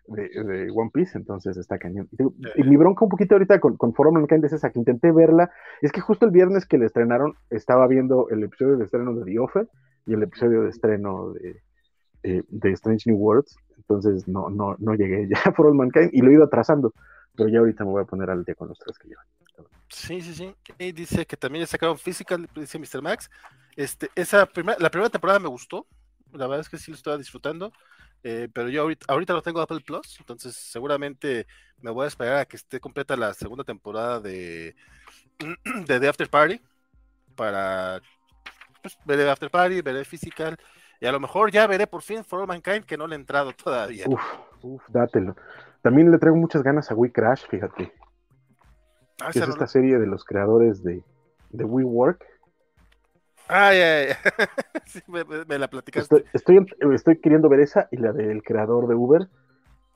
de, 0.07 0.71
One 0.73 0.91
Piece, 0.93 1.17
entonces 1.17 1.57
está 1.57 1.77
cañón. 1.77 2.09
Y, 2.55 2.63
mi 2.63 2.77
bronca 2.77 3.05
un 3.05 3.09
poquito 3.09 3.35
ahorita 3.35 3.59
con, 3.59 3.77
con 3.77 3.93
Forum 3.93 4.15
Mankind 4.15 4.45
es 4.45 4.53
esa, 4.53 4.71
que 4.71 4.79
intenté 4.79 5.11
verla, 5.11 5.51
es 5.81 5.91
que 5.91 6.01
justo 6.01 6.25
el 6.25 6.31
viernes 6.31 6.65
que 6.65 6.77
le 6.77 6.85
estrenaron, 6.85 7.35
estaba 7.49 7.87
viendo 7.87 8.29
el 8.29 8.43
episodio 8.43 8.77
de 8.77 8.85
estreno 8.85 9.13
de 9.13 9.25
The 9.25 9.39
Offer 9.39 9.67
y 10.05 10.13
el 10.13 10.23
episodio 10.23 10.63
de 10.63 10.69
estreno 10.69 11.31
de, 11.33 11.61
eh, 12.23 12.43
de 12.47 12.71
Strange 12.71 13.09
New 13.09 13.19
Worlds, 13.19 13.55
entonces 13.77 14.27
no, 14.27 14.49
no, 14.49 14.75
no 14.79 14.93
llegué 14.95 15.27
ya 15.29 15.37
a 15.45 15.51
For 15.51 15.67
All 15.67 15.75
Mankind 15.75 16.09
y 16.11 16.21
lo 16.21 16.31
he 16.31 16.33
ido 16.33 16.43
atrasando. 16.45 16.93
Pero 17.35 17.49
ya 17.49 17.59
ahorita 17.59 17.83
me 17.83 17.91
voy 17.91 18.03
a 18.03 18.05
poner 18.05 18.29
al 18.29 18.43
día 18.43 18.55
con 18.55 18.67
los 18.67 18.79
tres 18.79 18.97
que 18.97 19.09
llevan. 19.09 19.25
Sí, 19.89 20.21
sí, 20.21 20.33
sí. 20.33 20.55
Y 20.77 20.91
dice 20.91 21.25
que 21.25 21.37
también 21.37 21.63
ya 21.63 21.67
sacaron 21.67 21.97
Physical, 21.97 22.47
dice 22.55 22.79
Mr. 22.79 23.01
Max. 23.01 23.29
Este, 23.75 24.09
esa 24.15 24.45
primera, 24.45 24.77
la 24.79 24.89
primera 24.89 25.09
temporada 25.09 25.39
me 25.39 25.47
gustó. 25.47 25.85
La 26.31 26.47
verdad 26.47 26.61
es 26.61 26.69
que 26.69 26.77
sí 26.77 26.91
lo 26.91 26.97
estaba 26.97 27.17
disfrutando. 27.17 27.71
Eh, 28.27 28.49
pero 28.51 28.69
yo 28.69 28.81
ahorita, 28.81 29.05
ahorita 29.07 29.33
lo 29.33 29.41
tengo 29.43 29.61
Apple 29.61 29.81
Plus, 29.81 30.17
entonces 30.19 30.55
seguramente 30.55 31.45
me 31.79 31.91
voy 31.91 32.05
a 32.05 32.07
esperar 32.07 32.37
a 32.37 32.45
que 32.45 32.55
esté 32.55 32.79
completa 32.79 33.15
la 33.15 33.35
segunda 33.35 33.63
temporada 33.63 34.19
de, 34.19 34.75
de 35.85 35.99
The 35.99 36.07
After 36.07 36.27
Party 36.27 36.59
para 37.35 38.01
pues, 38.81 38.97
ver 39.05 39.19
The 39.19 39.29
After 39.29 39.51
Party, 39.51 39.81
veré 39.81 40.03
Physical 40.05 40.57
y 40.99 41.05
a 41.05 41.11
lo 41.11 41.19
mejor 41.19 41.51
ya 41.51 41.67
veré 41.67 41.85
por 41.85 42.01
fin 42.01 42.23
For 42.23 42.41
All 42.41 42.47
Mankind 42.47 42.85
que 42.85 42.97
no 42.97 43.05
le 43.05 43.15
he 43.15 43.19
entrado 43.19 43.51
todavía. 43.51 44.05
Uf, 44.07 44.23
uf, 44.63 44.81
dátelo. 44.89 45.35
También 45.85 46.09
le 46.09 46.17
traigo 46.17 46.35
muchas 46.35 46.63
ganas 46.63 46.89
a 46.89 46.95
We 46.95 47.11
Crash, 47.11 47.45
fíjate. 47.47 47.93
Ah, 49.21 49.29
es 49.29 49.35
esta 49.35 49.67
serie 49.67 49.99
de 49.99 50.07
los 50.07 50.25
creadores 50.25 50.81
de, 50.81 51.03
de 51.51 51.63
WeWork. 51.63 52.25
Ay, 53.47 53.77
ay, 53.77 54.07
ay. 54.07 54.15
sí, 54.87 54.99
me, 55.05 55.59
la 55.59 55.67
platicaste. 55.67 56.25
Estoy, 56.33 56.65
estoy, 56.91 57.19
queriendo 57.19 57.49
ver 57.49 57.59
esa 57.59 57.87
y 57.91 57.97
la 57.97 58.13
del 58.13 58.41
creador 58.41 58.87
de 58.87 58.95
Uber. 58.95 59.29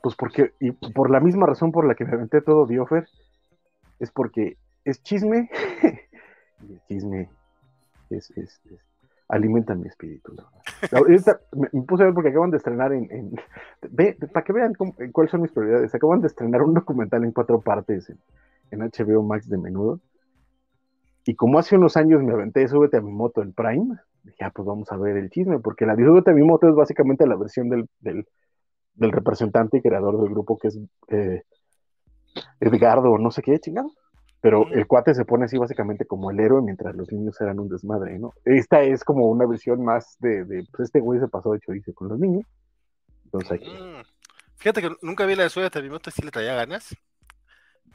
Pues 0.04 0.16
porque, 0.16 0.54
y 0.60 0.74
por 0.74 1.10
la 1.10 1.20
misma 1.22 1.48
razón 1.48 1.72
por 1.72 1.88
la 1.88 1.96
que 1.96 2.06
me 2.06 2.14
aventé 2.14 2.42
todo 2.42 2.68
The 2.68 2.80
Offer, 2.82 3.08
es 3.98 4.12
porque 4.12 4.58
es 4.86 5.02
chisme. 5.02 5.50
y 6.70 6.74
el 6.74 6.82
chisme 6.88 7.32
es, 8.12 8.30
es, 8.38 8.62
es, 8.64 8.80
alimenta 9.30 9.76
mi 9.76 9.88
espíritu. 9.88 10.34
me, 11.54 11.82
puse 11.84 12.04
a 12.04 12.08
ver 12.08 12.16
porque 12.16 12.30
acaban 12.30 12.50
de 12.52 12.58
estrenar 12.58 12.92
en... 12.92 13.32
para 14.34 14.44
que 14.44 14.54
vean 14.54 14.74
cuáles 15.14 15.32
son 15.32 15.42
mis 15.42 15.52
prioridades. 15.52 15.94
Acaban 15.96 16.20
de 16.22 16.28
estrenar 16.28 16.64
un 16.64 16.74
documental 16.74 17.24
en 17.24 17.32
cuatro 17.32 17.62
partes 17.62 18.10
en, 18.72 18.80
HBO 18.80 19.24
Max 19.24 19.48
de 19.48 19.58
menudo. 19.58 20.02
Y 21.26 21.36
como 21.36 21.60
hace 21.60 21.78
unos 21.78 21.96
años 21.96 22.24
me 22.24 22.34
aventé 22.34 22.68
Súbete 22.68 22.98
a 22.98 23.02
mi 23.02 23.12
moto 23.12 23.42
en 23.44 23.54
Prime, 23.54 23.98
dije, 24.24 24.44
ah, 24.44 24.52
pues 24.54 24.66
vamos 24.66 24.92
a 24.92 24.98
ver 24.98 25.16
el 25.16 25.30
chisme, 25.30 25.60
porque 25.60 25.86
la 25.86 25.96
de 25.96 26.04
Súbete 26.04 26.32
a 26.32 26.34
mi 26.34 26.44
moto 26.44 26.68
es 26.68 26.76
básicamente 26.76 27.28
la 27.28 27.36
versión 27.36 27.70
del, 27.70 27.88
del, 28.00 28.26
representante 29.12 29.78
y 29.78 29.82
creador 29.82 30.20
del 30.20 30.30
grupo 30.30 30.58
que 30.58 30.70
es 30.70 30.80
eh, 31.10 31.44
Edgardo, 32.60 33.18
no 33.18 33.30
sé 33.30 33.44
qué, 33.44 33.60
chingado. 33.60 33.92
Pero 34.42 34.68
el 34.72 34.88
cuate 34.88 35.14
se 35.14 35.26
pone 35.26 35.46
así 35.46 35.58
básicamente 35.58 36.06
como 36.06 36.32
el 36.32 36.40
héroe 36.40 36.62
mientras 36.62 36.96
los 36.96 37.12
niños 37.12 37.40
eran 37.42 37.60
un 37.60 37.68
desmadre, 37.68 38.18
¿no? 38.20 38.34
Esta 38.46 38.82
es 38.84 39.04
como 39.04 39.28
una 39.30 39.46
versión 39.46 39.84
más 39.84 40.16
de, 40.20 40.46
de 40.46 40.66
pues 40.72 40.88
este 40.88 41.02
güey 41.02 41.20
se 41.20 41.28
pasó 41.28 41.52
de 41.52 41.60
dice 41.74 41.94
con 41.94 42.08
los 42.08 42.20
niños. 42.20 42.46
Entonces 43.26 43.60
mm. 43.62 44.02
Fíjate 44.60 44.82
que 44.82 44.92
nunca 45.02 45.26
vi 45.26 45.36
la 45.36 45.44
de 45.44 45.50
Suya 45.50 45.70
Terremoto, 45.70 46.12
sí 46.12 46.22
le 46.22 46.32
traía 46.32 46.54
ganas. 46.54 46.96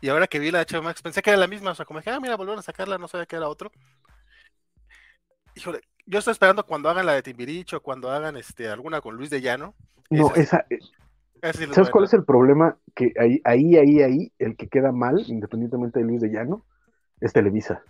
Y 0.01 0.09
ahora 0.09 0.27
que 0.27 0.39
vi 0.39 0.51
la 0.51 0.65
de 0.65 0.81
Max, 0.81 1.03
pensé 1.03 1.23
que 1.23 1.31
era 1.31 1.39
la 1.39 1.47
misma, 1.47 1.71
o 1.71 1.75
sea, 1.75 1.85
como 1.85 2.01
dije, 2.01 2.11
ah, 2.11 2.21
mira, 2.21 2.37
volvieron 2.37 2.59
a 2.59 2.63
sacarla, 2.63 2.99
no 2.99 3.07
sabía 3.07 3.27
que 3.27 3.37
era 3.37 3.49
otro. 3.49 3.71
Híjole, 5.55 5.83
yo 6.07 6.19
estoy 6.19 6.33
esperando 6.33 6.67
cuando 6.67 6.89
hagan 6.89 7.07
la 7.07 7.13
de 7.13 7.23
Timbiricho, 7.23 7.83
cuando 7.83 8.11
hagan 8.11 8.37
este 8.37 8.69
alguna 8.69 9.01
con 9.01 9.15
Luis 9.17 9.31
de 9.31 9.41
Llano. 9.41 9.75
No, 10.11 10.35
esa, 10.35 10.67
eh, 10.71 10.79
¿Sabes 11.53 11.91
cuál 11.91 12.05
es 12.05 12.15
el 12.15 12.25
problema? 12.25 12.79
Que 12.95 13.13
ahí, 13.21 13.41
ahí, 13.45 13.77
ahí, 13.77 14.03
ahí, 14.03 14.33
el 14.39 14.57
que 14.57 14.69
queda 14.69 14.93
mal, 14.93 15.23
independientemente 15.27 15.99
de 15.99 16.07
Luis 16.07 16.21
de 16.23 16.29
Llano, 16.29 16.65
es 17.21 17.33
Televisa. 17.33 17.83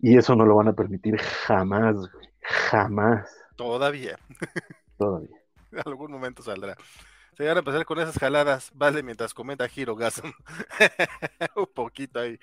Y 0.00 0.16
eso 0.16 0.34
no 0.34 0.44
lo 0.44 0.56
van 0.56 0.68
a 0.68 0.72
permitir 0.72 1.18
jamás, 1.18 1.96
jamás. 2.42 3.30
Todavía. 3.54 4.18
Todavía. 4.98 5.36
En 5.70 5.82
algún 5.86 6.10
momento 6.10 6.42
saldrá. 6.42 6.76
Se 7.36 7.46
van 7.46 7.56
a 7.56 7.60
empezar 7.60 7.84
con 7.84 7.98
esas 7.98 8.18
jaladas, 8.18 8.70
vale, 8.74 9.02
mientras 9.02 9.34
comenta 9.34 9.68
Giro 9.68 9.94
Gasm. 9.94 10.26
Un 11.56 11.66
poquito 11.74 12.18
ahí. 12.18 12.38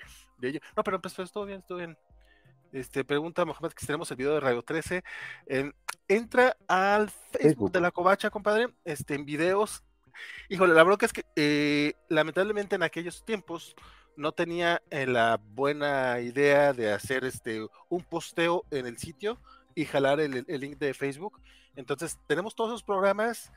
No, 0.76 0.84
pero 0.84 1.00
pues, 1.00 1.14
pues 1.14 1.32
todo 1.32 1.44
bien, 1.44 1.62
todo 1.66 1.78
bien. 1.78 1.96
Este, 2.74 3.04
pregunta 3.04 3.44
Mohamed 3.44 3.70
que 3.70 3.82
si 3.82 3.86
tenemos 3.86 4.10
el 4.10 4.16
video 4.16 4.34
de 4.34 4.40
Radio 4.40 4.62
13. 4.62 5.04
entra 6.08 6.56
al 6.66 7.08
Facebook, 7.08 7.70
de 7.70 7.80
la 7.80 7.92
Covacha, 7.92 8.30
compadre, 8.30 8.66
este, 8.84 9.14
en 9.14 9.24
videos. 9.24 9.84
Híjole, 10.48 10.74
la 10.74 10.82
bronca 10.82 11.06
es 11.06 11.12
que 11.12 11.24
eh, 11.36 11.92
lamentablemente 12.08 12.74
en 12.74 12.82
aquellos 12.82 13.24
tiempos 13.24 13.76
no 14.16 14.32
tenía 14.32 14.82
eh, 14.90 15.06
la 15.06 15.40
buena 15.54 16.18
idea 16.18 16.72
de 16.72 16.92
hacer 16.92 17.24
este 17.24 17.64
un 17.90 18.02
posteo 18.02 18.64
en 18.72 18.86
el 18.86 18.98
sitio 18.98 19.38
y 19.76 19.84
jalar 19.84 20.18
el, 20.18 20.44
el 20.48 20.60
link 20.60 20.76
de 20.78 20.94
Facebook. 20.94 21.40
Entonces, 21.76 22.18
tenemos 22.26 22.56
todos 22.56 22.70
esos 22.70 22.82
programas 22.82 23.52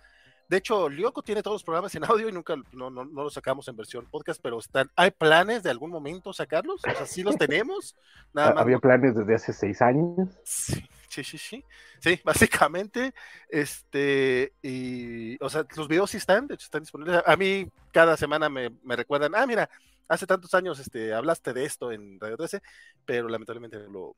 de 0.48 0.58
hecho, 0.58 0.88
Lyoko 0.88 1.22
tiene 1.22 1.44
todos 1.44 1.56
los 1.56 1.64
programas 1.64 1.94
en 1.96 2.06
audio 2.06 2.30
y 2.30 2.32
nunca 2.32 2.56
no, 2.72 2.90
no, 2.90 3.04
los 3.04 3.34
sacamos 3.34 3.68
en 3.68 3.76
versión 3.76 4.06
podcast, 4.06 4.40
pero 4.42 4.60
están, 4.60 4.90
¿hay 4.96 5.12
planes 5.12 5.64
de 5.64 5.70
algún 5.70 5.92
momento 5.92 6.32
sacarlos? 6.32 6.82
O 6.86 6.90
sea, 6.90 7.06
sí 7.06 7.22
los 7.22 7.38
tenemos. 7.38 7.96
Nada 8.34 8.54
más 8.54 8.62
Había 8.62 8.80
planes 8.80 9.16
desde 9.16 9.36
hace 9.36 9.52
seis 9.52 9.82
años. 9.82 10.30
Sí, 10.44 10.82
sí, 11.10 11.24
sí, 11.24 11.38
sí. 11.38 11.66
Sí, 12.00 12.22
básicamente, 12.24 13.14
este, 13.50 14.54
y, 14.62 15.42
o 15.44 15.50
sea, 15.50 15.66
los 15.76 15.88
videos 15.88 16.12
sí 16.12 16.18
están, 16.18 16.48
de 16.48 16.56
hecho 16.56 16.66
están 16.66 16.82
disponibles. 16.82 17.22
A 17.26 17.36
mí 17.36 17.68
cada 17.92 18.16
semana 18.16 18.48
me, 18.48 18.70
me 18.84 18.96
recuerdan, 18.96 19.36
ah, 19.36 19.46
mira, 19.46 19.70
hace 20.08 20.26
tantos 20.26 20.54
años 20.54 20.80
este, 20.80 21.14
hablaste 21.14 21.52
de 21.52 21.66
esto 21.66 21.92
en 21.92 22.20
Radio 22.20 22.38
13, 22.38 22.62
pero 23.06 23.28
lamentablemente 23.28 23.78
no 23.78 23.90
lo, 23.90 24.16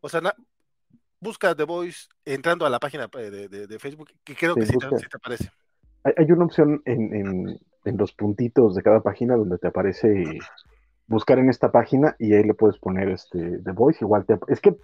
o 0.00 0.08
sea, 0.08 0.20
busca 1.22 1.54
The 1.54 1.64
Voice 1.64 2.08
entrando 2.24 2.66
a 2.66 2.70
la 2.70 2.80
página 2.80 3.08
eh, 3.18 3.48
de, 3.48 3.78
Facebook, 3.78 4.08
que 4.24 4.34
creo 4.34 4.54
que 4.54 4.66
sí, 4.66 4.76
te, 4.76 4.86
aparece. 4.86 5.50
Hay, 6.04 6.30
una 6.32 6.44
opción 6.44 6.82
en, 6.84 7.58
los 7.84 8.12
puntitos 8.12 8.74
de 8.74 8.82
cada 8.82 9.00
página 9.00 9.36
donde 9.36 9.58
te 9.58 9.68
aparece 9.68 10.24
buscar 11.06 11.38
en 11.38 11.48
esta 11.48 11.70
página 11.70 12.16
y 12.18 12.34
ahí 12.34 12.42
le 12.42 12.54
puedes 12.54 12.78
poner 12.78 13.08
este 13.08 13.58
The 13.58 13.72
Voice. 13.72 14.04
Igual 14.04 14.26
te, 14.26 14.38
es 14.48 14.60
que 14.60 14.76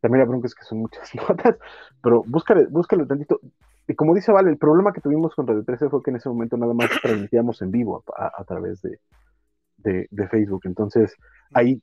también 0.00 0.20
la 0.20 0.28
bronca 0.28 0.46
es 0.46 0.54
que 0.54 0.64
son 0.64 0.78
muchas 0.78 1.14
notas, 1.28 1.56
pero 2.02 2.24
búscale, 2.26 2.66
búscale 2.66 3.06
tantito. 3.06 3.40
Y 3.86 3.94
como 3.94 4.14
dice 4.14 4.32
Vale, 4.32 4.50
el 4.50 4.58
problema 4.58 4.92
que 4.92 5.00
tuvimos 5.00 5.34
con 5.34 5.46
Radio 5.46 5.64
13 5.64 5.90
fue 5.90 6.02
que 6.02 6.10
en 6.10 6.16
ese 6.16 6.28
momento 6.28 6.56
nada 6.56 6.72
más 6.72 6.88
transmitíamos 7.02 7.60
en 7.62 7.70
vivo 7.70 8.02
a, 8.16 8.44
través 8.44 8.80
de, 8.80 8.98
de, 10.10 10.28
Facebook. 10.28 10.62
Entonces, 10.64 11.14
hay 11.52 11.82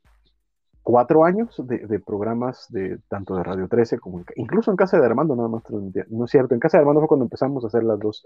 cuatro 0.89 1.23
años 1.23 1.53
de, 1.59 1.99
programas 1.99 2.65
de 2.69 2.97
tanto 3.09 3.35
de 3.35 3.43
Radio 3.43 3.67
13 3.67 3.99
como 3.99 4.25
incluso 4.35 4.71
en 4.71 4.77
casa 4.77 4.99
de 4.99 5.05
Armando 5.05 5.35
nada 5.35 5.47
más 5.47 5.61
transmitía. 5.61 6.03
No 6.09 6.25
es 6.25 6.31
cierto, 6.31 6.55
en 6.55 6.59
casa 6.59 6.77
de 6.77 6.81
Armando 6.81 7.01
fue 7.01 7.07
cuando 7.07 7.25
empezamos 7.25 7.63
a 7.63 7.67
hacer 7.67 7.83
las 7.83 7.99
dos 7.99 8.25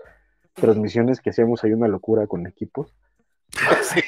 transmisiones 0.53 1.19
que 1.19 1.31
hacíamos 1.31 1.61
ahí 1.61 1.73
una 1.73 1.89
locura 1.89 2.25
con 2.25 2.47
equipos. 2.47 2.93
Sí. 3.83 4.01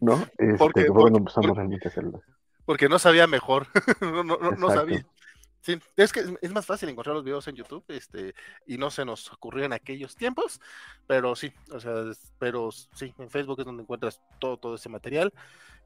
¿No? 0.00 0.14
Este, 0.38 0.54
porque, 0.54 0.86
fue 0.86 1.02
cuando 1.02 1.18
empezamos 1.18 1.54
realmente 1.54 1.86
a 1.86 1.90
hacerlas. 1.90 2.22
Porque 2.64 2.88
no 2.88 2.98
sabía 2.98 3.26
mejor, 3.26 3.66
no, 4.00 4.24
no, 4.24 4.38
no 4.38 4.70
sabía. 4.70 5.04
Sí, 5.60 5.78
es 5.96 6.12
que 6.14 6.24
es 6.40 6.50
más 6.52 6.64
fácil 6.64 6.88
encontrar 6.88 7.14
los 7.14 7.24
videos 7.24 7.46
en 7.46 7.56
YouTube, 7.56 7.84
este, 7.88 8.34
y 8.66 8.78
no 8.78 8.90
se 8.90 9.04
nos 9.04 9.30
ocurrió 9.30 9.66
en 9.66 9.74
aquellos 9.74 10.16
tiempos, 10.16 10.58
pero 11.06 11.36
sí, 11.36 11.52
o 11.70 11.78
sea, 11.78 11.92
pero 12.38 12.70
sí, 12.72 13.14
en 13.18 13.28
Facebook 13.28 13.60
es 13.60 13.66
donde 13.66 13.82
encuentras 13.82 14.22
todo, 14.38 14.56
todo 14.56 14.76
ese 14.76 14.88
material, 14.88 15.34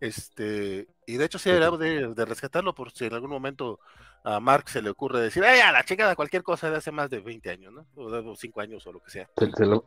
este, 0.01 0.87
y 1.07 1.17
de 1.17 1.25
hecho 1.25 1.39
sí 1.39 1.49
deberíamos 1.49 1.79
de, 1.79 2.15
de, 2.15 2.25
rescatarlo 2.25 2.75
por 2.75 2.91
si 2.91 3.07
en 3.07 3.15
algún 3.15 3.31
momento 3.31 3.79
a 4.25 4.41
Mark 4.41 4.69
se 4.69 4.81
le 4.81 4.91
ocurre 4.91 5.21
decir, 5.21 5.45
ay, 5.45 5.61
a 5.61 5.71
la 5.71 5.85
chica 5.85 6.15
cualquier 6.17 6.43
cosa 6.43 6.71
de 6.71 6.77
hace 6.77 6.91
más 6.91 7.11
de 7.11 7.21
20 7.21 7.51
años, 7.51 7.73
¿no? 7.73 7.87
O 7.95 8.11
de 8.11 8.37
5 8.37 8.61
años 8.61 8.87
o 8.87 8.93
lo 8.93 9.01
que 9.01 9.11
sea. 9.11 9.29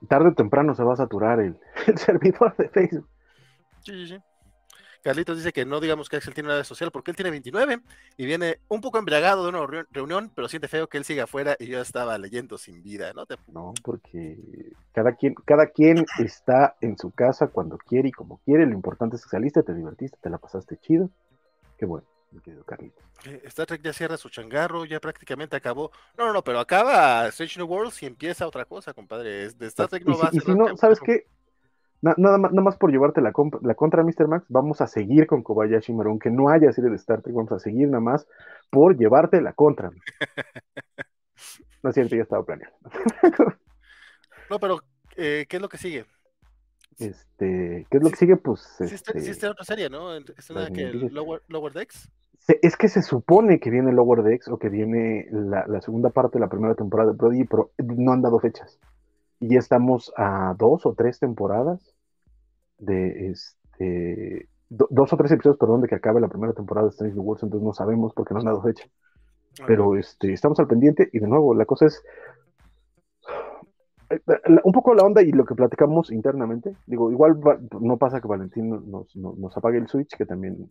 tarde 0.08 0.30
o 0.30 0.34
temprano 0.34 0.76
se 0.76 0.84
va 0.84 0.93
a 0.93 0.98
saturar 0.98 1.39
el, 1.39 1.58
el 1.88 1.98
servidor 1.98 2.56
de 2.58 2.70
Facebook. 2.70 3.08
Sí, 3.84 3.93
sí, 3.93 4.08
sí. 4.08 4.17
Carlitos 5.08 5.38
dice 5.38 5.54
que 5.54 5.65
no 5.65 5.80
digamos 5.80 6.10
que 6.10 6.17
Axel 6.17 6.34
tiene 6.34 6.50
una 6.50 6.58
red 6.58 6.65
social 6.65 6.91
porque 6.91 7.12
él 7.12 7.15
tiene 7.15 7.32
29 7.32 7.80
y 8.17 8.26
viene 8.26 8.60
un 8.67 8.82
poco 8.82 8.98
embriagado 8.98 9.43
de 9.43 9.50
una 9.50 9.86
reunión, 9.89 10.30
pero 10.36 10.50
siente 10.50 10.67
feo 10.67 10.89
que 10.89 10.98
él 10.98 11.06
siga 11.06 11.24
afuera 11.24 11.56
y 11.60 11.67
yo 11.67 11.80
estaba 11.80 12.17
leyendo 12.17 12.58
sin 12.58 12.84
vida, 12.84 13.13
¿no? 13.13 13.24
No, 13.48 13.74
porque 13.86 14.38
cada 14.91 15.15
quien, 15.15 15.34
cada 15.46 15.67
quien 15.67 16.06
está 16.20 16.76
en 16.82 16.98
su 16.98 17.12
casa 17.12 17.48
cuando 17.48 17.78
quiere 17.78 18.10
y 18.10 18.12
como 18.12 18.39
quiere. 18.39 18.65
Lo 18.65 18.74
importante 18.74 19.15
es 19.15 19.24
que 19.24 19.30
saliste, 19.30 19.63
te 19.63 19.74
divertiste, 19.74 20.17
te 20.22 20.30
la 20.30 20.39
pasaste 20.39 20.76
chido. 20.76 21.10
Qué 21.78 21.86
bueno, 21.86 22.06
mi 22.32 22.41
querido 22.41 22.65
Carlitos. 22.65 23.02
Eh, 23.24 23.43
Star 23.46 23.65
Trek 23.65 23.82
ya 23.82 23.93
cierra 23.93 24.17
su 24.17 24.28
changarro, 24.28 24.84
ya 24.84 25.00
prácticamente 25.00 25.56
acabó. 25.56 25.89
No, 26.17 26.26
no, 26.26 26.34
no, 26.34 26.43
pero 26.43 26.60
acaba 26.60 27.30
Strange 27.30 27.60
New 27.60 27.67
Worlds 27.70 28.04
y 28.04 28.08
empieza 28.08 28.46
otra 28.46 28.65
cosa, 28.65 28.93
compadre. 28.93 29.54
De 29.54 29.67
Star 29.67 29.88
Trek 29.88 30.04
no 30.06 30.17
va 30.17 30.26
a 30.26 30.32
ser. 30.32 30.41
Y 30.41 30.46
si 30.46 30.54
no, 30.54 30.76
¿sabes 30.76 31.00
qué? 31.00 31.28
Nada, 32.01 32.38
más, 32.38 32.51
nada 32.51 32.62
más 32.62 32.77
por 32.77 32.91
llevarte 32.91 33.21
la, 33.21 33.33
la 33.62 33.75
contra 33.75 34.03
Mr. 34.03 34.27
Max, 34.27 34.45
vamos 34.49 34.81
a 34.81 34.88
seguir 34.88 35.27
con 35.27 35.43
Kobayashi 35.43 35.93
Maru, 35.93 36.12
aunque 36.12 36.29
no 36.29 36.49
haya 36.49 36.71
serie 36.71 36.89
de 36.89 36.95
Star 36.97 37.21
Trek, 37.21 37.36
vamos 37.36 37.51
a 37.51 37.60
seguir 37.60 37.88
nada 37.88 38.01
más 38.01 38.27
por 38.69 38.97
llevarte 38.97 39.41
la 39.41 39.53
contra. 39.53 39.91
No 41.83 41.91
es 41.91 41.93
cierto, 41.93 42.15
ya 42.15 42.23
estaba 42.23 42.43
planeado. 42.43 42.73
no, 44.49 44.60
pero 44.60 44.79
eh, 45.15 45.45
¿qué 45.47 45.57
es 45.57 45.62
lo 45.62 45.69
que 45.69 45.77
sigue? 45.77 46.05
Este, 46.97 47.86
¿qué 47.89 47.97
es 47.97 48.03
lo 48.03 48.10
que 48.10 48.15
sigue? 48.15 48.36
Pues. 48.36 48.62
Sí, 48.79 48.95
este, 49.29 49.47
otra 49.47 49.63
serie, 49.63 49.89
¿no? 49.89 50.15
¿Es 50.15 50.49
una 50.49 50.71
que 50.71 50.91
Lower, 50.91 51.43
Lower, 51.47 51.73
Decks? 51.73 52.10
Es 52.47 52.75
que 52.75 52.88
se 52.88 53.03
supone 53.03 53.60
que 53.60 53.69
viene 53.69 53.93
Lower 53.93 54.23
Decks 54.23 54.47
o 54.47 54.57
que 54.57 54.69
viene 54.69 55.27
la, 55.31 55.67
la 55.67 55.81
segunda 55.81 56.10
parte 56.10 56.39
de 56.39 56.45
la 56.45 56.49
primera 56.49 56.73
temporada 56.73 57.12
de 57.12 57.17
Prodigy, 57.17 57.43
pero 57.45 57.71
no 57.77 58.12
han 58.12 58.21
dado 58.21 58.39
fechas 58.39 58.79
y 59.39 59.54
ya 59.54 59.60
estamos 59.60 60.12
a 60.17 60.56
dos 60.58 60.86
o 60.86 60.93
tres 60.93 61.19
temporadas 61.19 61.95
de 62.78 63.30
este 63.30 64.50
dos 64.69 65.13
o 65.13 65.17
tres 65.17 65.32
episodios, 65.32 65.58
perdón, 65.58 65.82
de 65.82 65.88
que 65.88 65.95
acabe 65.95 66.19
la 66.19 66.28
primera 66.28 66.54
temporada 66.54 66.88
de 66.88 66.91
Strange 66.91 67.17
Worlds, 67.17 67.43
entonces 67.43 67.65
no 67.65 67.73
sabemos 67.73 68.13
porque 68.13 68.34
no 68.34 68.41
han 68.41 68.45
dado 68.45 68.62
fecha. 68.62 68.86
Pero 69.65 69.95
este, 69.95 70.34
estamos 70.34 70.60
al 70.60 70.67
pendiente 70.67 71.10
y 71.12 71.19
de 71.19 71.28
nuevo, 71.28 71.56
la 71.56 71.65
cosa 71.65 71.86
es 71.86 72.04
eh, 74.10 74.19
un 74.63 74.71
poco 74.71 74.93
la 74.93 75.04
onda 75.04 75.21
y 75.21 75.32
lo 75.32 75.45
que 75.45 75.56
platicamos 75.56 76.12
internamente. 76.12 76.76
Digo, 76.86 77.12
igual 77.12 77.39
no 77.80 77.97
pasa 77.97 78.21
que 78.21 78.28
Valentín 78.28 78.69
nos, 78.91 79.15
nos, 79.15 79.58
apague 79.58 79.78
el 79.78 79.88
switch, 79.88 80.15
que 80.15 80.26
también... 80.26 80.69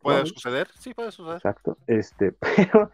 Puede 0.00 0.26
suceder, 0.26 0.68
sí, 0.78 0.92
puede 0.94 1.12
suceder. 1.12 1.36
Exacto, 1.36 1.76
este, 1.86 2.32
pero 2.56 2.90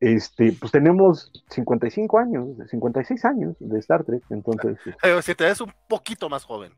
este, 0.00 0.52
pues 0.52 0.70
tenemos 0.70 1.32
55 1.50 2.18
años, 2.18 2.48
56 2.70 3.24
años 3.24 3.56
de 3.58 3.78
Star 3.78 4.04
Trek, 4.04 4.22
entonces... 4.30 4.78
Si 5.22 5.34
te 5.34 5.44
ves 5.44 5.60
un 5.60 5.72
poquito 5.88 6.28
más 6.28 6.44
joven. 6.44 6.72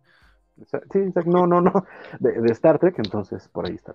Sí, 0.92 0.98
no, 1.26 1.46
no, 1.46 1.60
no, 1.60 1.86
de, 2.18 2.52
Star 2.52 2.78
Trek, 2.78 2.98
entonces 2.98 3.48
por 3.48 3.66
ahí 3.66 3.74
está. 3.74 3.94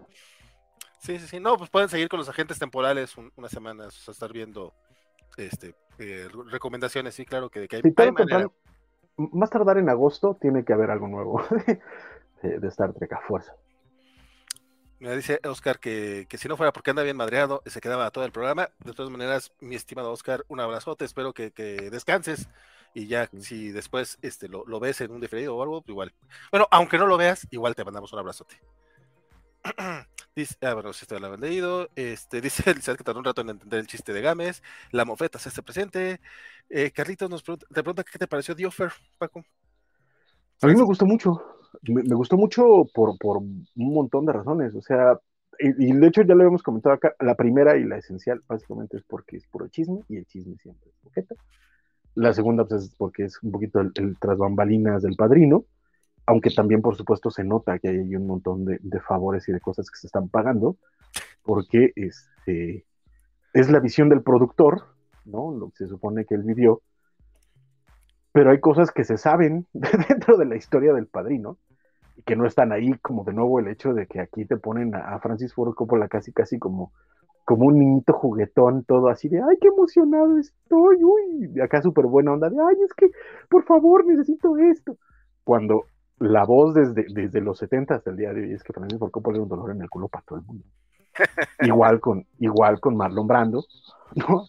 Sí, 1.00 1.20
sí, 1.20 1.28
sí, 1.28 1.40
no, 1.40 1.58
pues 1.58 1.70
pueden 1.70 1.90
seguir 1.90 2.10
con 2.10 2.18
los 2.18 2.30
agentes 2.30 2.58
temporales 2.58 3.16
unas 3.36 3.52
semanas, 3.52 4.08
estar 4.08 4.32
viendo 4.32 4.74
este, 5.38 5.76
eh, 6.00 6.28
recomendaciones, 6.52 7.14
sí, 7.14 7.26
claro 7.26 7.50
que, 7.50 7.68
que 7.68 7.76
hay, 7.78 7.84
Más 9.18 9.50
tardar 9.50 9.78
en 9.78 9.90
agosto 9.90 10.38
tiene 10.42 10.66
que 10.66 10.74
haber 10.74 10.90
algo 10.90 11.08
nuevo 11.08 11.44
de 12.42 12.68
Star 12.68 12.94
Trek 12.94 13.14
a 13.14 13.22
fuerza. 13.22 13.56
Me 15.06 15.16
dice 15.16 15.40
Oscar 15.48 15.80
que, 15.80 16.26
si 16.36 16.48
no 16.48 16.58
fuera 16.58 16.74
porque 16.74 16.90
anda 16.90 17.04
bien 17.04 17.16
madreado, 17.16 17.62
se 17.68 17.80
quedaba 17.80 18.10
todo 18.10 18.26
el 18.26 18.32
programa. 18.32 18.72
De 18.84 18.92
todas 18.92 19.12
maneras, 19.12 19.52
mi 19.60 19.76
estimado 19.76 20.12
Oscar, 20.12 20.44
un 20.48 20.60
abrazote, 20.60 21.06
espero 21.06 21.32
que, 21.32 21.52
descanses. 21.92 22.50
Y 22.96 23.06
ya, 23.06 23.30
si 23.40 23.72
después 23.72 24.18
este, 24.24 24.48
lo, 24.48 24.80
ves 24.80 25.02
en 25.02 25.12
un 25.12 25.22
diferido 25.22 25.56
o 25.56 25.62
algo, 25.62 25.84
igual. 25.86 26.12
Bueno, 26.50 26.68
aunque 26.72 26.98
no 26.98 27.06
lo 27.06 27.18
veas, 27.18 27.46
igual 27.52 27.76
te 27.76 27.86
mandamos 27.86 28.14
un 28.14 28.20
abrazote. 28.20 28.60
dice, 30.36 30.56
ah, 30.62 30.74
bueno, 30.74 30.92
si 30.92 31.04
esto 31.04 31.20
lo 31.20 31.28
habían 31.28 31.42
leído. 31.42 31.88
Este, 31.96 32.42
dice 32.42 32.72
el 32.72 32.82
que 32.82 33.04
tardó 33.04 33.20
un 33.20 33.26
rato 33.26 33.42
en 33.42 33.50
entender 33.50 33.82
el 33.82 33.86
chiste 33.86 34.12
de 34.12 34.22
Games. 34.22 34.64
La 34.90 35.06
mofeta 35.06 35.38
se 35.38 35.50
hace 35.50 35.62
presente. 35.62 36.20
Eh, 36.68 36.90
Carlitos 36.90 37.30
nos 37.30 37.44
pregunta, 37.44 37.68
te 37.68 37.84
pregunta 37.84 38.04
qué 38.04 38.18
te 38.18 38.26
pareció 38.26 38.56
The 38.56 38.66
Offer, 38.66 38.92
Paco. 39.20 39.46
A 40.64 40.66
mí 40.66 40.74
me 40.74 40.82
gustó 40.82 41.06
mucho 41.06 41.55
me, 41.84 42.16
gustó 42.16 42.38
mucho 42.38 42.86
por, 42.94 43.18
por, 43.18 43.38
un 43.38 43.66
montón 43.76 44.26
de 44.26 44.34
razones. 44.34 44.76
O 44.76 44.82
sea, 44.82 45.20
y, 45.60 45.94
de 45.94 46.08
hecho 46.08 46.22
ya 46.24 46.36
lo 46.36 46.44
hemos 46.44 46.64
comentado 46.64 46.96
acá, 46.96 47.16
la 47.20 47.36
primera 47.36 47.78
y 47.78 47.86
la 47.86 47.98
esencial 47.98 48.42
básicamente 48.48 48.98
es 48.98 49.04
porque 49.04 49.38
es 49.38 49.48
puro 49.48 49.68
chisme 49.68 50.02
y 50.10 50.18
el 50.18 50.26
chisme 50.26 50.56
siempre 50.58 50.90
es 50.90 50.98
poqueta. 51.04 51.36
La 52.16 52.34
segunda 52.34 52.66
pues, 52.66 52.84
es 52.84 52.96
porque 52.96 53.26
es 53.26 53.42
un 53.44 53.52
poquito 53.52 53.80
el, 53.82 54.18
tras 54.20 54.38
bambalinas 54.38 55.04
del 55.04 55.16
padrino, 55.16 55.66
aunque 56.26 56.50
también 56.50 56.82
por 56.82 56.96
supuesto 56.96 57.30
se 57.30 57.44
nota 57.44 57.80
que 57.80 57.90
hay 57.90 58.16
un 58.16 58.28
montón 58.28 58.66
de, 58.66 58.80
de 58.82 59.00
favores 59.00 59.48
y 59.48 59.52
de 59.52 59.60
cosas 59.60 59.90
que 59.90 59.98
se 59.98 60.08
están 60.08 60.30
pagando, 60.30 60.78
porque 61.44 61.92
este, 61.96 62.86
es 63.54 63.70
la 63.70 63.80
visión 63.80 64.10
del 64.10 64.22
productor, 64.22 64.84
¿no? 65.26 65.52
Lo 65.52 65.70
que 65.70 65.78
se 65.78 65.88
supone 65.88 66.26
que 66.26 66.36
él 66.36 66.44
vivió, 66.44 66.82
pero 68.36 68.52
hay 68.52 68.60
cosas 68.60 68.92
que 68.92 69.06
se 69.06 69.16
saben 69.16 69.66
dentro 69.74 70.36
de 70.36 70.44
la 70.44 70.58
historia 70.58 70.92
del 70.92 71.08
padrino 71.08 71.58
y 72.18 72.22
que 72.24 72.36
no 72.36 72.46
están 72.46 72.74
ahí, 72.74 72.92
como 73.02 73.24
de 73.24 73.32
nuevo 73.32 73.62
el 73.62 73.70
hecho 73.70 73.94
de 73.94 74.08
que 74.08 74.20
aquí 74.20 74.44
te 74.44 74.58
ponen 74.58 74.94
a, 74.94 75.18
Francis 75.20 75.54
Ford 75.54 75.74
Coppola 75.74 76.10
casi 76.10 76.34
casi 76.34 76.60
como, 76.60 76.92
como 77.46 77.68
un 77.68 77.80
niñito 77.80 78.12
juguetón, 78.12 78.84
todo 78.84 79.08
así 79.08 79.30
de, 79.30 79.42
ay, 79.42 79.56
qué 79.62 79.70
emocionado 79.70 80.38
estoy, 80.38 81.02
uy, 81.02 81.48
de 81.48 81.64
acá 81.64 81.82
súper 81.82 82.08
buena 82.08 82.34
onda 82.34 82.50
de, 82.50 82.58
ay, 82.60 82.76
es 82.84 82.94
que, 82.94 83.10
por 83.48 83.64
favor, 83.64 84.06
necesito 84.06 84.58
esto. 84.58 84.98
Cuando 85.46 85.86
la 86.20 86.44
voz 86.44 86.74
desde, 86.74 87.06
desde 87.10 87.40
los 87.40 87.58
70 87.60 87.96
hasta 87.96 88.10
el 88.10 88.18
día 88.18 88.34
de 88.34 88.42
hoy 88.42 88.52
es 88.52 88.64
que 88.66 88.74
Francis 88.74 89.00
Ford 89.00 89.12
Coppola 89.12 89.38
es 89.38 89.44
un 89.44 89.50
dolor 89.50 89.72
en 89.72 89.82
el 89.82 89.90
culo 89.90 90.10
para 90.10 90.26
todo 90.26 90.40
el 90.40 90.46
mundo. 90.46 90.66
igual 91.62 92.02
con, 92.02 92.26
igual 92.40 92.82
con 92.82 92.98
Marlon 92.98 93.28
Brando, 93.28 93.64
¿no? 94.14 94.44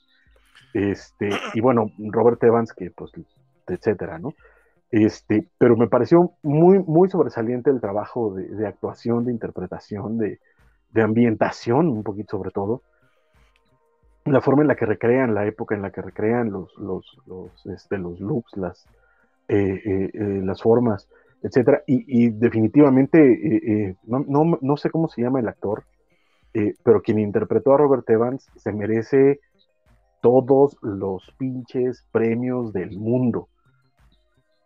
Este, 0.75 1.31
y 1.55 1.61
bueno, 1.61 1.93
Robert 1.99 2.43
Evans, 2.43 2.73
que 2.73 2.91
pues 2.91 3.13
etcétera, 3.75 4.19
¿no? 4.19 4.35
Este, 4.91 5.49
pero 5.59 5.77
me 5.77 5.89
pareció 5.89 6.33
muy, 6.43 6.79
muy 6.79 7.11
sobresaliente 7.11 7.71
el 7.71 7.81
trabajo 7.81 8.35
de, 8.35 8.67
actuación, 8.67 9.25
de 9.25 9.33
interpretación, 9.33 10.19
de, 10.19 10.39
ambientación, 10.95 11.89
un 11.89 12.03
poquito 12.03 12.39
sobre 12.39 12.51
todo. 12.51 12.83
La 14.25 14.41
forma 14.41 14.63
en 14.63 14.69
la 14.69 14.77
que 14.77 14.87
recrean, 14.87 15.35
la 15.35 15.47
época 15.47 15.75
en 15.75 15.83
la 15.83 15.91
que 15.91 16.03
recrean 16.03 16.51
los, 16.51 16.75
los, 16.79 17.19
los, 17.27 17.67
este, 17.67 17.99
los 17.99 18.21
looks, 18.21 18.57
las, 18.57 18.87
eh, 19.49 19.81
eh, 19.85 20.11
eh, 20.15 20.41
las 20.43 20.63
formas, 20.63 21.09
etcétera. 21.43 21.83
Y, 21.87 22.31
definitivamente, 22.31 23.97
no, 24.05 24.25
no, 24.27 24.59
no, 24.61 24.77
sé 24.77 24.91
cómo 24.91 25.09
se 25.09 25.23
llama 25.23 25.41
el 25.41 25.49
actor, 25.49 25.85
pero 26.83 27.03
quien 27.03 27.19
interpretó 27.19 27.75
a 27.75 27.79
Robert 27.79 28.09
Evans 28.09 28.49
se 28.57 28.73
merece 28.73 29.41
todos 30.23 30.77
los 30.81 31.31
pinches 31.39 32.07
premios 32.11 32.73
del 32.73 32.99
mundo 32.99 33.49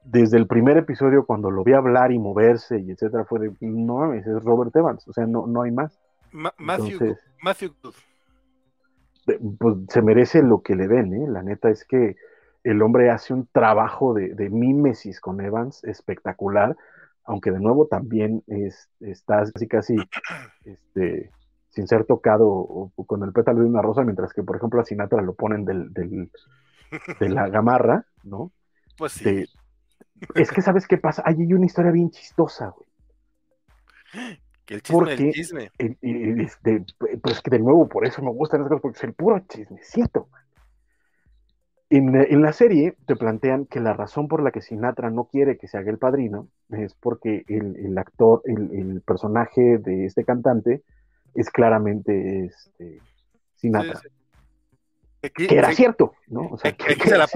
desde 0.05 0.39
el 0.39 0.47
primer 0.47 0.77
episodio, 0.77 1.27
cuando 1.27 1.51
lo 1.51 1.65
vi 1.65 1.73
hablar 1.73 2.13
y 2.13 2.19
moverse 2.19 2.79
y 2.79 2.91
etcétera, 2.91 3.25
fue 3.25 3.41
de, 3.41 3.53
no 3.61 4.13
es 4.15 4.25
Robert 4.43 4.75
Evans, 4.75 5.07
o 5.09 5.13
sea, 5.13 5.27
no, 5.27 5.47
no 5.47 5.63
hay 5.63 5.71
más. 5.71 5.99
Matthew, 6.33 7.17
Matthew 7.43 7.75
pues 9.59 9.77
se 9.89 10.03
merece 10.03 10.43
lo 10.43 10.63
que 10.63 10.75
le 10.75 10.89
den, 10.89 11.15
¿eh? 11.15 11.27
La 11.29 11.43
neta 11.43 11.71
es 11.71 11.85
que 11.85 12.17
el 12.65 12.83
hombre 12.83 13.11
hace 13.11 13.33
un 13.33 13.47
trabajo 13.53 14.15
de, 14.15 14.35
de 14.35 14.51
mímesis 14.51 15.21
con 15.21 15.41
Evans 15.41 15.85
espectacular, 15.85 16.77
aunque 17.25 17.51
de 17.51 17.61
nuevo 17.61 17.87
también 17.87 18.43
es, 18.47 18.89
está 19.01 19.45
casi 19.53 19.69
casi 19.69 19.97
este, 20.65 21.31
sin 21.71 21.87
ser 21.87 22.05
tocado 22.05 22.91
con 23.07 23.23
el 23.23 23.33
pétalo 23.33 23.61
de 23.61 23.67
una 23.67 23.83
rosa, 23.83 24.03
mientras 24.03 24.33
que, 24.33 24.43
por 24.43 24.57
ejemplo, 24.57 24.81
a 24.81 24.85
Sinatra 24.85 25.23
lo 25.23 25.35
ponen 25.35 25.65
del, 25.65 25.93
del 25.93 26.31
de 27.21 27.29
la 27.29 27.49
gamarra, 27.49 28.05
¿no? 28.25 28.51
Pues 28.99 29.13
sí. 29.13 29.47
Es 30.35 30.51
que, 30.51 30.63
¿sabes 30.63 30.87
qué 30.87 30.99
pasa? 30.99 31.23
Hay 31.25 31.53
una 31.53 31.67
historia 31.67 31.91
bien 31.91 32.11
chistosa, 32.11 32.75
güey. 32.77 34.41
Que 34.65 34.75
el 34.75 34.83
chisme 34.83 35.17
del 35.17 35.33
chisme. 35.33 35.71
este, 36.43 36.85
pues 37.23 37.41
que 37.41 37.51
de 37.51 37.59
nuevo, 37.59 37.89
por 37.89 38.07
eso 38.07 38.23
me 38.23 38.31
gustan 38.31 38.61
esas 38.61 38.71
cosas, 38.71 38.83
porque 38.83 38.99
es 38.99 39.05
el 39.05 39.15
puro 39.15 39.39
chismecito, 39.49 40.29
man. 40.31 40.43
En, 41.93 42.15
en, 42.15 42.41
la 42.41 42.53
serie 42.53 42.95
te 43.05 43.17
plantean 43.17 43.67
que 43.67 43.81
la 43.81 43.93
razón 43.93 44.29
por 44.29 44.45
la 44.45 44.53
que 44.53 44.61
Sinatra 44.61 45.11
no 45.11 45.25
quiere 45.25 45.59
que 45.59 45.67
se 45.67 45.77
haga 45.77 45.91
el 45.91 45.99
padrino 45.99 46.47
es 46.69 46.95
porque 46.95 47.45
el, 47.49 47.75
el 47.85 47.99
actor, 47.99 48.43
el, 48.45 48.71
el, 48.73 49.01
personaje 49.01 49.79
de 49.79 50.05
este 50.07 50.25
cantante 50.25 50.85
es 51.35 51.51
claramente 51.51 52.45
este, 52.45 53.01
Sinatra. 53.57 54.01
que 55.21 55.49
era 55.51 55.73
cierto, 55.73 56.13
¿no? 56.29 56.43
O 56.53 56.59
sea, 56.59 56.71
que, 56.71 56.95
se, 56.95 57.19
la, 57.19 57.27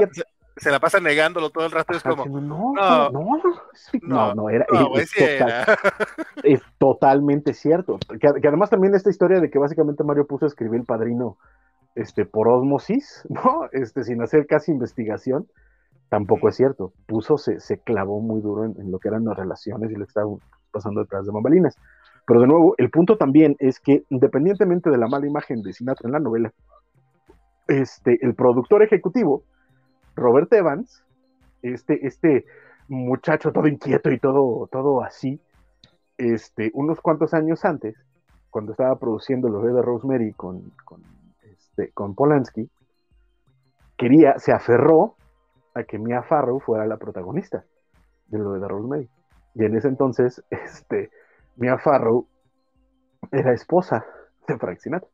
se, 0.57 0.71
la, 0.71 0.81
pasa 0.81 1.01
negándolo 1.01 1.51
todo 1.51 1.67
el 1.67 1.73
rato, 1.73 1.95
es 1.95 2.03
como... 2.03 2.27
No, 2.27 2.73
no, 2.75 3.11
no, 3.11 3.41
no, 4.03 4.35
no, 4.35 4.51
era, 4.51 4.67
es, 4.95 5.13
total, 5.13 5.79
es, 6.43 6.63
totalmente 6.79 7.55
cierto. 7.55 7.99
Que, 8.21 8.29
además 8.49 8.71
también 8.71 8.95
esta 8.95 9.11
historia 9.11 9.41
de 9.41 9.51
que 9.51 9.59
básicamente 9.59 10.05
Mario 10.05 10.27
puso 10.27 10.45
a 10.45 10.49
escribir 10.49 10.81
El 10.81 10.87
Padrino 10.87 11.39
este, 11.95 12.25
por 12.25 12.49
osmosis, 12.49 13.27
¿no? 13.29 13.69
Este, 13.73 14.05
sin 14.05 14.23
hacer 14.23 14.47
casi 14.47 14.71
investigación, 14.71 15.49
tampoco 16.09 16.49
es 16.49 16.57
cierto. 16.57 16.93
Puso, 17.07 17.37
se, 17.37 17.59
se 17.61 17.79
clavó 17.79 18.21
muy 18.21 18.41
duro 18.41 18.65
en, 18.65 18.75
en, 18.81 18.91
lo 18.93 18.99
que 18.99 19.09
eran 19.09 19.25
las 19.25 19.37
relaciones 19.37 19.91
y 19.91 19.95
lo 19.95 20.05
que 20.05 20.11
estaba 20.11 20.31
pasando 20.71 21.01
detrás 21.01 21.27
de 21.27 21.33
bambalinas. 21.33 21.77
Pero 22.27 22.41
de 22.41 22.47
nuevo, 22.47 22.75
el 22.79 22.91
punto 22.91 23.17
también 23.17 23.57
es 23.59 23.81
que 23.81 24.05
independientemente 24.09 24.91
de 24.91 24.99
la 24.99 25.09
mala 25.09 25.27
imagen 25.27 25.63
de 25.63 25.73
Sinatra 25.73 26.07
en 26.07 26.13
la 26.13 26.21
novela, 26.21 26.53
este, 27.69 28.19
el 28.23 28.35
productor 28.35 28.83
ejecutivo, 28.83 29.43
Robert 30.17 30.53
Evans, 30.53 31.05
este, 31.63 32.07
este 32.07 32.47
muchacho 32.89 33.53
todo 33.53 33.67
inquieto 33.67 34.11
y 34.11 34.19
todo, 34.19 34.69
todo 34.71 35.03
así, 35.03 35.41
este, 36.19 36.71
unos 36.75 37.01
cuantos 37.01 37.35
años 37.35 37.65
antes, 37.65 37.97
cuando 38.51 38.73
estaba 38.73 38.97
produciendo 38.99 39.49
Los 39.49 39.65
de 39.65 39.83
Rosemary 39.83 40.33
con, 40.33 40.71
con, 40.85 41.03
este, 41.43 41.91
con 41.93 42.15
Polanski, 42.15 42.71
quería, 43.97 44.39
se 44.39 44.53
aferró 44.53 45.17
a 45.75 45.83
que 45.83 45.99
Mia 45.99 46.23
Farrow 46.23 46.61
fuera 46.61 46.87
la 46.87 46.97
protagonista 46.97 47.65
de 48.29 48.39
Lo 48.39 48.53
de 48.53 48.69
Rosemary. 48.69 49.09
Y 49.55 49.65
en 49.65 49.77
ese 49.77 49.89
entonces, 49.89 50.45
este, 50.51 51.11
Mia 51.57 51.79
Farrow 51.79 52.27
era 53.33 53.53
esposa 53.53 54.05
de 54.47 54.59
Frank 54.59 54.79
Sinatra. 54.79 55.09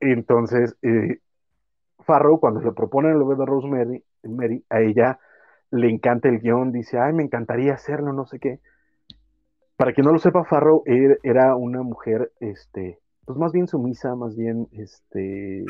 Entonces, 0.00 0.76
eh, 0.82 1.20
Farrow, 2.10 2.40
cuando 2.40 2.60
le 2.60 2.72
proponen 2.72 3.12
el 3.12 3.38
de 3.38 3.46
Rosemary, 3.46 4.04
Mary, 4.24 4.64
a 4.68 4.80
ella 4.80 5.20
le 5.70 5.88
encanta 5.88 6.28
el 6.28 6.40
guion, 6.40 6.72
dice, 6.72 6.98
ay, 6.98 7.12
me 7.12 7.22
encantaría 7.22 7.72
hacerlo, 7.72 8.12
no 8.12 8.26
sé 8.26 8.40
qué. 8.40 8.58
Para 9.76 9.92
quien 9.92 10.06
no 10.06 10.12
lo 10.12 10.18
sepa, 10.18 10.42
Farrow 10.42 10.82
er, 10.86 11.20
era 11.22 11.54
una 11.54 11.82
mujer, 11.84 12.32
este, 12.40 12.98
pues 13.24 13.38
más 13.38 13.52
bien 13.52 13.68
sumisa, 13.68 14.16
más 14.16 14.36
bien, 14.36 14.66
este, 14.72 15.64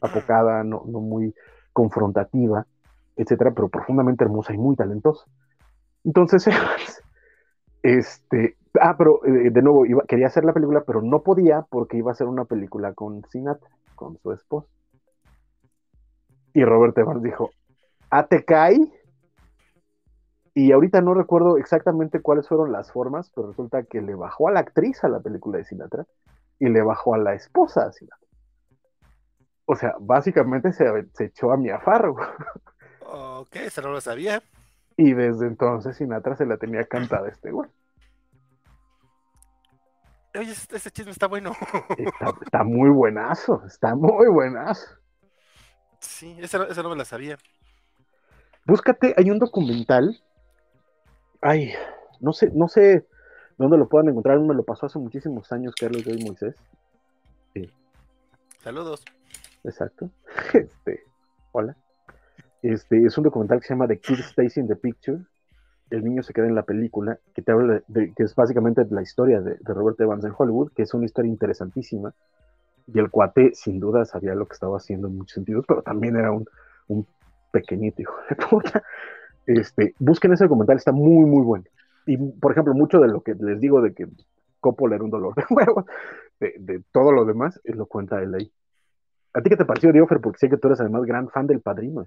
apocada, 0.00 0.64
no, 0.64 0.80
muy 0.84 1.34
confrontativa, 1.74 2.66
etcétera, 3.16 3.50
pero 3.50 3.68
profundamente 3.68 4.24
hermosa 4.24 4.54
y 4.54 4.56
muy 4.58 4.74
talentosa. 4.74 5.26
Entonces, 6.02 6.46
Este, 7.82 8.56
ah, 8.80 8.94
pero 8.96 9.24
eh, 9.26 9.50
de 9.50 9.60
nuevo, 9.60 9.84
quería 10.06 10.28
hacer 10.28 10.44
la 10.44 10.52
película, 10.52 10.84
pero 10.86 11.02
no 11.02 11.22
podía 11.22 11.66
porque 11.68 11.96
iba 11.96 12.10
a 12.10 12.12
hacer 12.12 12.28
una 12.28 12.44
película 12.44 12.94
con 12.94 13.24
Sinatra, 13.28 13.68
con 13.96 14.16
su 14.18 14.32
esposa. 14.32 14.68
Y 16.54 16.64
Robert 16.64 16.96
Evans 16.98 17.22
dijo, 17.22 17.50
¿a 18.10 18.26
te 18.26 18.44
cae? 18.44 18.78
Y 20.54 20.72
ahorita 20.72 21.00
no 21.00 21.14
recuerdo 21.14 21.56
exactamente 21.56 22.20
cuáles 22.20 22.46
fueron 22.46 22.72
las 22.72 22.92
formas, 22.92 23.30
pero 23.34 23.48
resulta 23.48 23.84
que 23.84 24.02
le 24.02 24.14
bajó 24.14 24.48
a 24.48 24.52
la 24.52 24.60
actriz 24.60 25.02
a 25.02 25.08
la 25.08 25.20
película 25.20 25.58
de 25.58 25.64
Sinatra 25.64 26.06
y 26.58 26.68
le 26.68 26.82
bajó 26.82 27.14
a 27.14 27.18
la 27.18 27.34
esposa 27.34 27.86
a 27.86 27.92
Sinatra. 27.92 28.28
O 29.64 29.76
sea, 29.76 29.94
básicamente 29.98 30.72
se, 30.72 30.84
se 31.14 31.24
echó 31.24 31.52
a 31.52 31.56
mi 31.56 31.70
afarro. 31.70 32.16
Ok, 33.00 33.56
eso 33.56 33.82
no 33.82 33.90
lo 33.90 34.00
sabía. 34.00 34.42
Y 34.96 35.14
desde 35.14 35.46
entonces 35.46 35.96
Sinatra 35.96 36.36
se 36.36 36.46
la 36.46 36.58
tenía 36.58 36.84
cantada 36.84 37.28
este 37.28 37.50
güey. 37.50 37.68
Oye, 40.34 40.50
este, 40.50 40.76
este 40.76 40.90
chisme 40.90 41.12
está 41.12 41.26
bueno. 41.26 41.52
Está, 41.98 42.64
muy 42.64 42.88
buenazo, 42.88 43.62
está 43.66 43.94
muy 43.94 44.28
buenazo. 44.28 44.86
Sí, 46.02 46.36
esa, 46.40 46.64
esa 46.64 46.82
no 46.82 46.90
me 46.90 46.96
la 46.96 47.04
sabía. 47.04 47.38
Búscate, 48.66 49.14
hay 49.16 49.30
un 49.30 49.38
documental. 49.38 50.20
Ay, 51.40 51.72
no 52.20 52.32
sé, 52.32 52.50
no 52.54 52.68
sé 52.68 53.06
dónde 53.56 53.78
lo 53.78 53.88
puedan 53.88 54.08
encontrar. 54.08 54.38
Me 54.40 54.54
lo 54.54 54.64
pasó 54.64 54.86
hace 54.86 54.98
muchísimos 54.98 55.50
años 55.52 55.74
Carlos 55.78 56.04
de 56.04 56.22
Moisés. 56.24 56.54
Sí. 57.54 57.70
Saludos. 58.62 59.04
Exacto. 59.64 60.10
Este, 60.54 61.04
hola. 61.52 61.76
Este, 62.62 63.04
es 63.04 63.16
un 63.18 63.24
documental 63.24 63.60
que 63.60 63.66
se 63.66 63.74
llama 63.74 63.88
The 63.88 63.98
Kid 63.98 64.20
Stays 64.20 64.56
in 64.56 64.68
the 64.68 64.76
Picture. 64.76 65.18
El 65.90 66.04
niño 66.04 66.22
se 66.22 66.32
queda 66.32 66.46
en 66.46 66.54
la 66.54 66.62
película, 66.62 67.18
que 67.34 67.42
te 67.42 67.52
habla 67.52 67.82
de, 67.88 68.14
que 68.14 68.22
es 68.22 68.34
básicamente 68.34 68.86
la 68.90 69.02
historia 69.02 69.40
de, 69.40 69.56
Robert 69.64 70.00
Evans 70.00 70.24
en 70.24 70.32
Hollywood, 70.36 70.72
que 70.72 70.82
es 70.82 70.94
una 70.94 71.04
historia 71.04 71.30
interesantísima. 71.30 72.14
Y 72.94 72.98
el 72.98 73.10
cuate, 73.10 73.52
sin 73.54 73.80
duda, 73.80 74.04
sabía 74.04 74.34
lo 74.34 74.46
que 74.46 74.54
estaba 74.54 74.76
haciendo 74.76 75.08
en 75.08 75.16
muchos 75.18 75.34
sentidos, 75.34 75.64
pero 75.66 75.82
también 75.82 76.16
era 76.16 76.30
un, 76.32 76.46
un 76.88 77.06
pequeñito 77.50 78.02
hijo 78.02 78.14
de 78.28 78.36
puta. 78.36 78.82
Este, 79.46 79.94
busquen 79.98 80.32
ese 80.32 80.44
documental, 80.44 80.76
está 80.76 80.92
muy, 80.92 81.24
muy 81.24 81.42
bueno. 81.42 81.64
Y, 82.06 82.16
por 82.16 82.52
ejemplo, 82.52 82.74
mucho 82.74 83.00
de 83.00 83.08
lo 83.08 83.22
que 83.22 83.34
les 83.34 83.60
digo 83.60 83.80
de 83.80 83.94
que 83.94 84.06
Coppola 84.60 84.96
era 84.96 85.04
un 85.04 85.10
dolor 85.10 85.34
de 85.34 85.44
huevo, 85.50 85.86
de, 86.40 86.54
de 86.58 86.82
todo 86.92 87.12
lo 87.12 87.24
demás, 87.24 87.60
lo 87.64 87.86
cuenta 87.86 88.22
él 88.22 88.34
ahí. 88.34 88.52
¿A 89.34 89.40
ti 89.40 89.48
qué 89.48 89.56
te 89.56 89.64
pareció, 89.64 89.92
Diofer? 89.92 90.20
Porque 90.20 90.38
sé 90.38 90.48
que 90.48 90.58
tú 90.58 90.68
eres 90.68 90.80
además 90.80 91.04
gran 91.04 91.28
fan 91.30 91.46
del 91.46 91.60
padrino. 91.60 92.06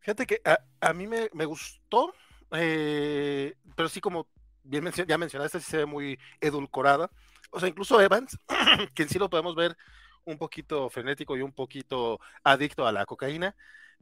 Fíjate 0.00 0.26
que 0.26 0.40
a, 0.80 0.92
mí 0.94 1.06
me, 1.06 1.44
gustó, 1.44 2.14
eh, 2.52 3.54
pero 3.76 3.88
sí, 3.88 4.00
como 4.00 4.26
bien 4.64 4.84
ya 5.06 5.18
mencionaste, 5.18 5.60
sí 5.60 5.70
se 5.70 5.76
ve 5.78 5.86
muy 5.86 6.18
edulcorada. 6.40 7.10
O 7.50 7.60
sea, 7.60 7.68
incluso 7.68 8.00
Evans, 8.00 8.38
que 8.94 9.04
en 9.04 9.08
sí 9.08 9.18
lo 9.18 9.30
podemos 9.30 9.54
ver 9.54 9.76
un 10.24 10.38
poquito 10.38 10.90
frenético 10.90 11.36
y 11.36 11.42
un 11.42 11.52
poquito 11.52 12.20
adicto 12.44 12.86
a 12.86 12.92
la 12.92 13.06
cocaína. 13.06 13.54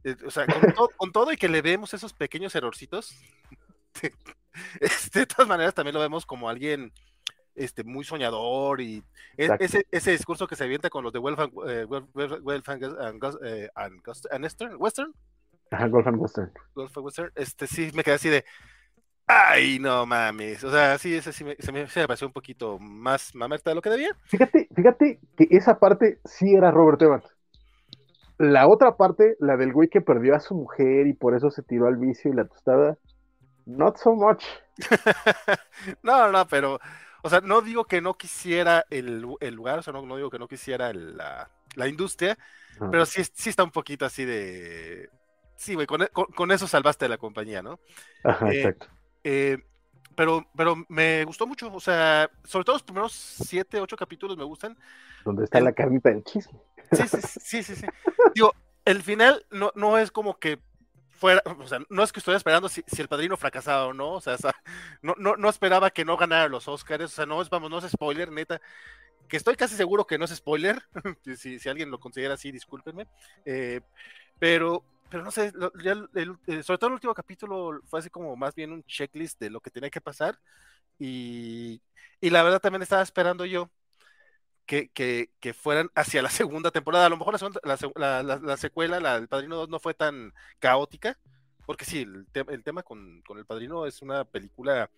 Eh, 0.03 0.15
o 0.25 0.31
sea, 0.31 0.45
con, 0.97 1.11
todo 1.11 1.31
y 1.31 1.37
que 1.37 1.49
le 1.49 1.61
vemos 1.61 1.93
esos 1.93 2.13
pequeños 2.13 2.53
errorcitos, 2.55 3.15
de 5.13 5.25
todas 5.25 5.47
maneras 5.47 5.73
también 5.73 5.95
lo 5.95 6.01
vemos 6.01 6.25
como 6.25 6.49
alguien 6.49 6.91
este, 7.55 7.83
muy 7.83 8.03
soñador 8.03 8.81
y 8.81 9.03
ese, 9.35 9.87
ese 9.89 10.11
discurso 10.11 10.47
que 10.47 10.55
se 10.55 10.63
avienta 10.63 10.89
con 10.89 11.03
los 11.03 11.11
de 11.11 11.19
Wolfgang, 11.19 11.51
eh, 11.67 11.85
Wolfgang 11.85 12.83
and, 12.83 13.23
eh, 13.43 13.69
and, 13.73 14.01
and 14.31 14.43
Western, 14.43 14.75
Western. 14.77 15.13
Ajá, 15.71 15.87
Western. 15.87 16.51
Western, 16.75 17.31
este 17.35 17.67
sí 17.67 17.91
me 17.93 18.03
quedé 18.03 18.15
así 18.15 18.29
de, 18.29 18.45
ay, 19.27 19.79
no 19.79 20.05
mames, 20.05 20.63
o 20.63 20.71
sea, 20.71 20.97
sí, 20.97 21.15
ese 21.15 21.33
sí 21.33 21.43
me, 21.43 21.55
se, 21.59 21.71
me, 21.71 21.87
se 21.87 21.99
me 21.99 22.07
pareció 22.07 22.27
un 22.27 22.33
poquito 22.33 22.79
más 22.79 23.35
mamerta 23.35 23.69
de 23.71 23.75
lo 23.75 23.81
que 23.81 23.89
debía. 23.89 24.09
Fíjate, 24.23 24.67
fíjate 24.75 25.19
que 25.37 25.47
esa 25.51 25.79
parte 25.79 26.19
sí 26.25 26.53
era 26.53 26.71
Robert 26.71 27.01
Evans. 27.01 27.25
La 28.37 28.67
otra 28.67 28.97
parte, 28.97 29.35
la 29.39 29.57
del 29.57 29.73
güey 29.73 29.89
que 29.89 30.01
perdió 30.01 30.35
a 30.35 30.39
su 30.39 30.55
mujer 30.55 31.07
y 31.07 31.13
por 31.13 31.35
eso 31.35 31.49
se 31.49 31.63
tiró 31.63 31.87
al 31.87 31.97
vicio 31.97 32.31
y 32.31 32.35
la 32.35 32.45
tostada, 32.45 32.97
not 33.65 33.97
so 33.97 34.13
much. 34.13 34.43
no, 36.03 36.31
no, 36.31 36.47
pero 36.47 36.79
o 37.27 37.29
sea, 37.29 37.41
no 37.41 37.61
digo 37.61 37.85
que 37.85 37.99
no 37.99 38.13
quisiera 38.13 38.85
el, 38.89 39.19
lugar, 39.19 39.79
o 39.79 39.81
sea, 39.81 39.91
no, 39.91 40.15
digo 40.15 40.29
que 40.29 40.39
no 40.39 40.47
quisiera 40.47 40.93
la, 40.93 41.49
industria, 41.87 42.37
pero 42.91 43.05
sí, 43.05 43.21
sí 43.33 43.49
está 43.49 43.63
un 43.63 43.71
poquito 43.71 44.05
así 44.05 44.23
de... 44.23 45.09
Sí, 45.55 45.73
güey, 45.73 45.87
con, 45.87 46.51
eso 46.51 46.67
salvaste 46.67 47.09
la 47.09 47.17
compañía, 47.17 47.63
¿no? 47.63 47.79
Ajá, 48.23 48.49
eh, 48.49 48.59
exacto. 48.59 48.87
Eh, 49.29 49.57
pero, 50.15 50.47
pero 50.55 50.85
me 50.87 51.25
gustó 51.25 51.45
mucho, 51.45 51.69
o 51.73 51.81
sea, 51.81 52.31
sobre 52.45 52.63
todo 52.63 52.77
los 52.77 52.83
primeros 52.83 53.11
siete, 53.11 53.81
ocho 53.81 53.97
capítulos 53.97 54.37
me 54.37 54.45
gustan. 54.45 54.77
Donde 55.25 55.43
está 55.43 55.59
la 55.59 55.73
carnita 55.73 56.09
del 56.09 56.23
chisme. 56.23 56.57
Sí, 56.93 57.03
sí, 57.09 57.17
sí, 57.21 57.63
sí, 57.63 57.75
sí. 57.75 57.87
Digo, 58.33 58.53
el 58.85 59.03
final 59.03 59.45
no, 59.51 59.73
no 59.75 59.97
es 59.97 60.11
como 60.11 60.39
que 60.39 60.59
fuera, 61.09 61.43
o 61.59 61.67
sea, 61.67 61.79
no 61.89 62.03
es 62.03 62.13
que 62.13 62.21
estuviera 62.21 62.37
esperando 62.37 62.69
si, 62.69 62.85
el 62.97 63.09
padrino 63.09 63.35
fracasaba 63.35 63.87
o 63.87 63.93
no, 63.93 64.13
o 64.13 64.21
sea, 64.21 64.37
no, 65.01 65.13
no, 65.17 65.35
no, 65.35 65.49
esperaba 65.49 65.91
que 65.91 66.05
no 66.05 66.15
ganara 66.15 66.47
los 66.47 66.69
Oscars, 66.69 67.03
o 67.03 67.07
sea, 67.09 67.25
no 67.25 67.41
es, 67.41 67.49
vamos, 67.49 67.69
no 67.69 67.79
es 67.79 67.91
spoiler, 67.91 68.31
neta. 68.31 68.61
que 69.27 69.35
estoy 69.35 69.57
casi 69.57 69.75
seguro 69.75 70.07
que 70.07 70.17
no 70.17 70.23
es 70.23 70.33
spoiler, 70.33 70.81
si, 71.35 71.59
si 71.59 71.67
alguien 71.67 71.91
lo 71.91 71.99
considera 71.99 72.35
así, 72.35 72.49
discúlpenme, 72.49 73.07
eh, 73.43 73.81
pero, 74.39 74.85
pero 75.09 75.23
no 75.23 75.31
sé, 75.31 75.51
sobre 75.51 76.77
todo 76.77 76.87
el 76.87 76.93
último 76.93 77.13
capítulo 77.13 77.81
fue 77.85 77.99
así 77.99 78.09
como 78.09 78.35
más 78.35 78.55
bien 78.55 78.71
un 78.71 78.83
checklist 78.83 79.39
de 79.39 79.49
lo 79.49 79.61
que 79.61 79.71
tenía 79.71 79.89
que 79.89 80.01
pasar 80.01 80.39
y, 80.99 81.81
y 82.19 82.29
la 82.29 82.43
verdad 82.43 82.59
también 82.59 82.81
estaba 82.81 83.01
esperando 83.01 83.45
yo 83.45 83.69
que, 84.65 84.89
que, 84.89 85.31
que, 85.39 85.53
fueran 85.53 85.89
hacia 85.95 86.21
la 86.21 86.29
segunda 86.29 86.71
temporada. 86.71 87.05
A 87.05 87.09
lo 87.09 87.17
mejor 87.17 87.39
la, 87.63 88.23
la, 88.23 88.37
la, 88.37 88.57
secuela, 88.57 88.99
la 88.99 89.19
del 89.19 89.29
Padrino 89.29 89.55
2, 89.55 89.69
no 89.69 89.79
fue 89.79 89.93
tan 89.93 90.33
caótica, 90.59 91.17
porque 91.65 91.85
sí, 91.85 92.01
el, 92.01 92.27
el 92.33 92.63
tema 92.63 92.83
con, 92.83 93.21
con, 93.21 93.37
El 93.37 93.45
Padrino 93.45 93.85
es 93.85 94.01
una 94.01 94.25
película 94.25 94.89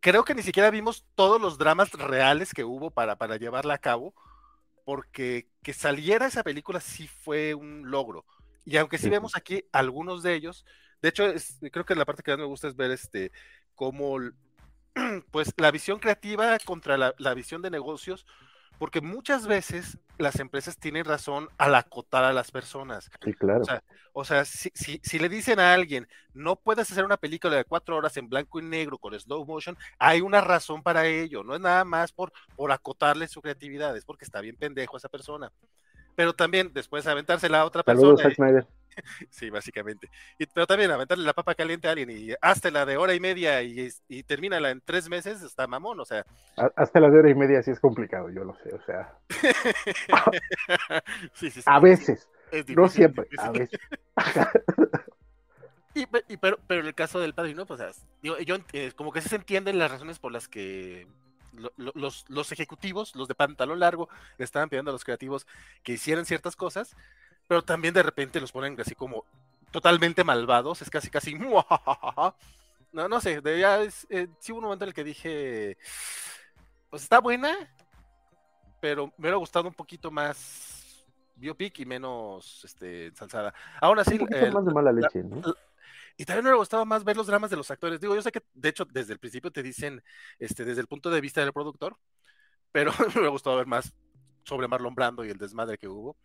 creo 0.00 0.24
que 0.24 0.34
ni 0.34 0.42
siquiera 0.42 0.70
vimos 0.70 1.04
todos 1.14 1.40
los 1.40 1.58
dramas 1.58 1.92
reales 1.92 2.52
que 2.54 2.64
hubo 2.64 2.90
para, 2.90 3.16
para 3.16 3.36
llevarla 3.36 3.74
a 3.74 3.78
cabo, 3.78 4.14
porque 4.84 5.48
que 5.62 5.72
saliera 5.72 6.26
esa 6.26 6.42
película 6.42 6.80
sí 6.80 7.08
fue 7.08 7.54
un 7.54 7.90
logro. 7.90 8.24
Y 8.68 8.76
aunque 8.76 8.98
sí 8.98 9.08
vemos 9.08 9.34
aquí 9.34 9.64
algunos 9.72 10.22
de 10.22 10.34
ellos, 10.34 10.66
de 11.00 11.08
hecho, 11.08 11.24
creo 11.72 11.86
que 11.86 11.94
la 11.94 12.04
parte 12.04 12.22
que 12.22 12.32
más 12.32 12.38
me 12.38 12.44
gusta 12.44 12.68
es 12.68 12.76
ver 12.76 12.90
este 12.90 13.32
cómo 13.74 14.18
pues 15.30 15.54
la 15.56 15.70
visión 15.70 15.98
creativa 15.98 16.58
contra 16.58 16.98
la, 16.98 17.14
la 17.16 17.32
visión 17.32 17.62
de 17.62 17.70
negocios 17.70 18.26
porque 18.78 19.00
muchas 19.00 19.46
veces 19.46 19.96
las 20.18 20.38
empresas 20.38 20.76
tienen 20.76 21.06
razón 21.06 21.48
al 21.56 21.74
acotar 21.74 22.24
a 22.24 22.32
las 22.34 22.50
personas. 22.50 23.10
Sí, 23.24 23.32
claro. 23.32 23.64
O 24.12 24.24
sea, 24.24 24.44
si, 24.44 24.70
si, 24.74 25.18
le 25.18 25.28
dicen 25.30 25.60
a 25.60 25.72
alguien, 25.72 26.06
no 26.34 26.56
puedes 26.56 26.90
hacer 26.90 27.04
una 27.06 27.16
película 27.16 27.56
de 27.56 27.64
cuatro 27.64 27.96
horas 27.96 28.16
en 28.18 28.28
blanco 28.28 28.60
y 28.60 28.64
negro 28.64 28.98
con 28.98 29.18
slow 29.18 29.46
motion, 29.46 29.78
hay 29.98 30.20
una 30.20 30.42
razón 30.42 30.82
para 30.82 31.06
ello. 31.06 31.42
No 31.42 31.54
es 31.54 31.60
nada 31.60 31.84
más 31.84 32.12
por, 32.12 32.32
por 32.54 32.70
acotarle 32.70 33.28
su 33.28 33.40
creatividad, 33.40 33.96
es 33.96 34.04
porque 34.04 34.26
está 34.26 34.40
bien 34.40 34.56
pendejo 34.56 34.96
esa 34.96 35.08
persona. 35.08 35.50
Pero 36.18 36.32
también 36.32 36.72
después 36.74 37.06
aventársela 37.06 37.60
a 37.60 37.64
otra 37.64 37.84
Saludos, 37.86 38.20
persona. 38.20 38.66
Sí, 39.30 39.50
básicamente. 39.50 40.10
Y, 40.36 40.46
pero 40.46 40.66
también 40.66 40.90
aventarle 40.90 41.24
la 41.24 41.32
papa 41.32 41.54
caliente 41.54 41.86
a 41.86 41.92
alguien 41.92 42.10
y 42.10 42.34
hazte 42.42 42.72
la 42.72 42.84
de 42.84 42.96
hora 42.96 43.14
y 43.14 43.20
media 43.20 43.62
y, 43.62 43.88
y 44.08 44.24
termínala 44.24 44.70
en 44.70 44.82
tres 44.84 45.08
meses, 45.08 45.42
está 45.42 45.68
mamón, 45.68 46.00
o 46.00 46.04
sea. 46.04 46.26
Hasta 46.74 46.98
la 46.98 47.08
de 47.08 47.20
hora 47.20 47.30
y 47.30 47.36
media 47.36 47.62
sí 47.62 47.70
es 47.70 47.78
complicado, 47.78 48.30
yo 48.30 48.42
lo 48.42 48.56
sé, 48.56 48.74
o 48.74 48.82
sea. 48.82 49.16
a 51.66 51.78
veces. 51.78 52.28
no 52.74 52.88
siempre, 52.88 53.28
a 53.38 53.52
veces. 53.52 53.78
Y, 55.94 56.36
pero, 56.36 56.58
pero 56.68 56.80
en 56.80 56.86
el 56.86 56.94
caso 56.94 57.18
del 57.18 57.34
padrino, 57.34 57.66
pues, 57.66 57.80
yo, 58.22 58.38
yo 58.40 58.56
eh, 58.72 58.92
como 58.94 59.10
que 59.10 59.20
se 59.20 59.34
entienden 59.34 59.78
las 59.78 59.90
razones 59.90 60.20
por 60.20 60.30
las 60.30 60.46
que 60.46 61.08
los, 61.76 62.24
los, 62.28 62.52
ejecutivos, 62.52 63.14
los 63.14 63.28
de 63.28 63.34
pantalón 63.34 63.80
largo, 63.80 64.08
le 64.36 64.44
estaban 64.44 64.68
pidiendo 64.68 64.90
a 64.90 64.92
los 64.92 65.04
creativos 65.04 65.46
que 65.82 65.92
hicieran 65.92 66.26
ciertas 66.26 66.56
cosas, 66.56 66.96
pero 67.46 67.62
también 67.62 67.94
de 67.94 68.02
repente 68.02 68.40
los 68.40 68.52
ponen 68.52 68.78
así 68.80 68.94
como 68.94 69.24
totalmente 69.70 70.24
malvados, 70.24 70.82
es 70.82 70.90
casi 70.90 71.10
casi 71.10 71.34
no, 72.92 73.08
no 73.08 73.20
sé, 73.20 73.40
de 73.40 73.60
ya 73.60 73.80
es, 73.80 74.06
eh, 74.10 74.28
sí 74.38 74.52
hubo 74.52 74.58
un 74.58 74.64
momento 74.64 74.84
en 74.84 74.88
el 74.88 74.94
que 74.94 75.04
dije, 75.04 75.76
pues 76.90 77.02
está 77.02 77.20
buena, 77.20 77.54
pero 78.80 79.08
me 79.08 79.14
hubiera 79.24 79.36
gustado 79.36 79.68
un 79.68 79.74
poquito 79.74 80.10
más 80.10 81.06
biopic 81.36 81.78
y 81.80 81.86
menos 81.86 82.64
este 82.64 83.06
ensalzada. 83.06 83.54
Aún 83.80 83.98
así, 83.98 84.18
más 84.18 84.64
de 84.64 84.72
mala 84.72 84.92
leche, 84.92 85.22
¿no? 85.22 85.42
Y 86.18 86.24
también 86.24 86.44
me 86.44 86.50
hubiera 86.50 86.58
gustado 86.58 86.84
más 86.84 87.04
ver 87.04 87.16
los 87.16 87.28
dramas 87.28 87.48
de 87.48 87.56
los 87.56 87.70
actores. 87.70 88.00
Digo, 88.00 88.14
yo 88.14 88.22
sé 88.22 88.32
que 88.32 88.42
de 88.52 88.68
hecho 88.68 88.84
desde 88.84 89.12
el 89.12 89.20
principio 89.20 89.52
te 89.52 89.62
dicen, 89.62 90.02
este, 90.40 90.64
desde 90.64 90.80
el 90.80 90.88
punto 90.88 91.10
de 91.10 91.20
vista 91.20 91.40
del 91.40 91.52
productor, 91.52 91.96
pero 92.72 92.92
me 92.98 93.06
hubiera 93.06 93.28
gustado 93.28 93.56
ver 93.56 93.66
más 93.66 93.94
sobre 94.44 94.66
Marlon 94.66 94.96
Brando 94.96 95.24
y 95.24 95.30
el 95.30 95.38
desmadre 95.38 95.78
que 95.78 95.86
hubo. 95.86 96.16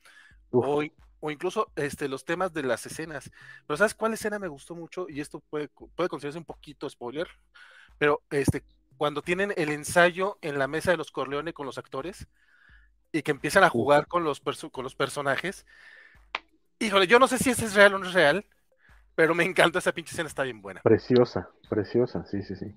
O, 0.52 0.84
o 1.20 1.32
incluso 1.32 1.72
este, 1.76 2.08
los 2.08 2.26
temas 2.26 2.54
de 2.54 2.64
las 2.64 2.86
escenas. 2.88 3.30
Pero 3.68 3.78
¿sabes 3.78 3.94
cuál 3.94 4.14
escena 4.14 4.40
me 4.40 4.48
gustó 4.48 4.74
mucho? 4.76 5.06
Y 5.08 5.22
esto 5.22 5.40
puede, 5.40 5.70
puede 5.70 6.10
considerarse 6.10 6.40
un 6.40 6.46
poquito 6.46 6.90
spoiler, 6.90 7.28
pero 8.00 8.24
este, 8.32 8.64
cuando 8.98 9.22
tienen 9.22 9.54
el 9.58 9.70
ensayo 9.70 10.40
en 10.42 10.58
la 10.58 10.68
mesa 10.68 10.90
de 10.90 10.98
los 10.98 11.12
Corleone 11.12 11.54
con 11.54 11.68
los 11.68 11.78
actores 11.78 12.28
y 13.12 13.22
que 13.22 13.32
empiezan 13.32 13.64
a 13.64 13.70
jugar 13.70 14.08
con 14.08 14.24
los, 14.24 14.42
con 14.72 14.84
los 14.84 14.96
personajes. 14.96 15.68
Híjole, 16.80 17.06
yo 17.06 17.20
no 17.20 17.28
sé 17.28 17.38
si 17.38 17.52
ese 17.52 17.66
es 17.66 17.76
real 17.76 17.94
o 17.94 18.00
no 18.00 18.08
es 18.08 18.14
real, 18.14 18.44
pero 19.16 19.36
me 19.36 19.44
encanta 19.44 19.80
esa 19.80 19.92
pinche 19.92 20.12
escena, 20.12 20.28
está 20.28 20.44
bien 20.44 20.62
buena. 20.62 20.82
Preciosa, 20.82 21.50
preciosa, 21.70 22.26
sí, 22.26 22.42
sí, 22.44 22.56
sí. 22.56 22.74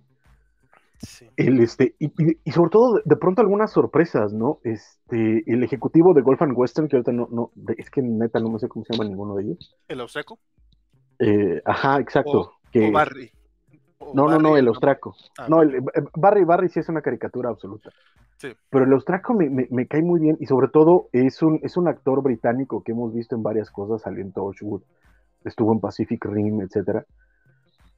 El, 1.37 1.61
este, 1.61 1.95
y, 1.99 2.11
y, 2.45 2.53
sobre 2.53 2.71
todo, 2.71 3.01
de, 3.05 3.17
pronto 3.17 3.43
algunas 3.43 3.71
sorpresas, 3.71 4.33
¿no? 4.33 4.61
Este, 4.65 5.43
el 5.47 5.63
ejecutivo 5.63 6.15
de 6.15 6.23
Golf 6.23 6.41
and 6.43 6.57
Western, 6.57 6.89
que 6.89 6.97
ahorita 6.97 7.13
no, 7.13 7.29
no, 7.31 7.53
es 7.77 7.91
que 7.91 8.03
neta 8.03 8.41
no 8.41 8.51
me 8.51 8.59
sé 8.59 8.69
cómo 8.69 8.85
se 8.85 8.95
llama 8.95 9.09
ninguno 9.09 9.35
de 9.35 9.45
ellos. 9.45 9.77
¿El 9.89 10.01
austriaco? 10.01 10.39
Eh, 11.19 11.61
ajá, 11.65 12.01
exacto. 12.01 12.41
O, 12.41 12.53
que, 12.71 12.91
Barry. 12.91 13.31
no, 14.15 14.29
no, 14.29 14.39
no, 14.39 14.57
el 14.57 14.69
austraco. 14.69 15.15
Ah, 15.39 15.47
no, 15.49 15.63
el, 15.63 15.77
eh, 15.77 15.83
Barry, 16.15 16.45
Barry 16.45 16.69
sí 16.69 16.81
es 16.81 16.89
una 16.89 17.03
caricatura 17.03 17.51
absoluta. 17.51 17.91
Sí. 18.39 18.49
Pero 18.71 18.85
el 18.85 18.93
austraco 18.93 19.35
me, 19.35 19.49
me, 19.49 19.67
me, 19.71 19.87
cae 19.87 20.03
muy 20.03 20.21
bien 20.21 20.37
y 20.41 20.47
sobre 20.47 20.69
todo 20.69 21.09
es 21.13 21.43
un, 21.43 21.61
es 21.63 21.77
un 21.77 21.89
actor 21.89 22.23
británico 22.23 22.83
que 22.83 22.93
hemos 22.93 23.15
visto 23.15 23.35
en 23.35 23.43
varias 23.43 23.71
cosas, 23.71 24.03
salió 24.03 24.23
en 24.23 24.33
Torchwood, 24.33 24.83
estuvo 25.47 25.73
en 25.73 25.81
Pacific 25.81 26.23
Rim, 26.25 26.61
etcétera 26.61 27.07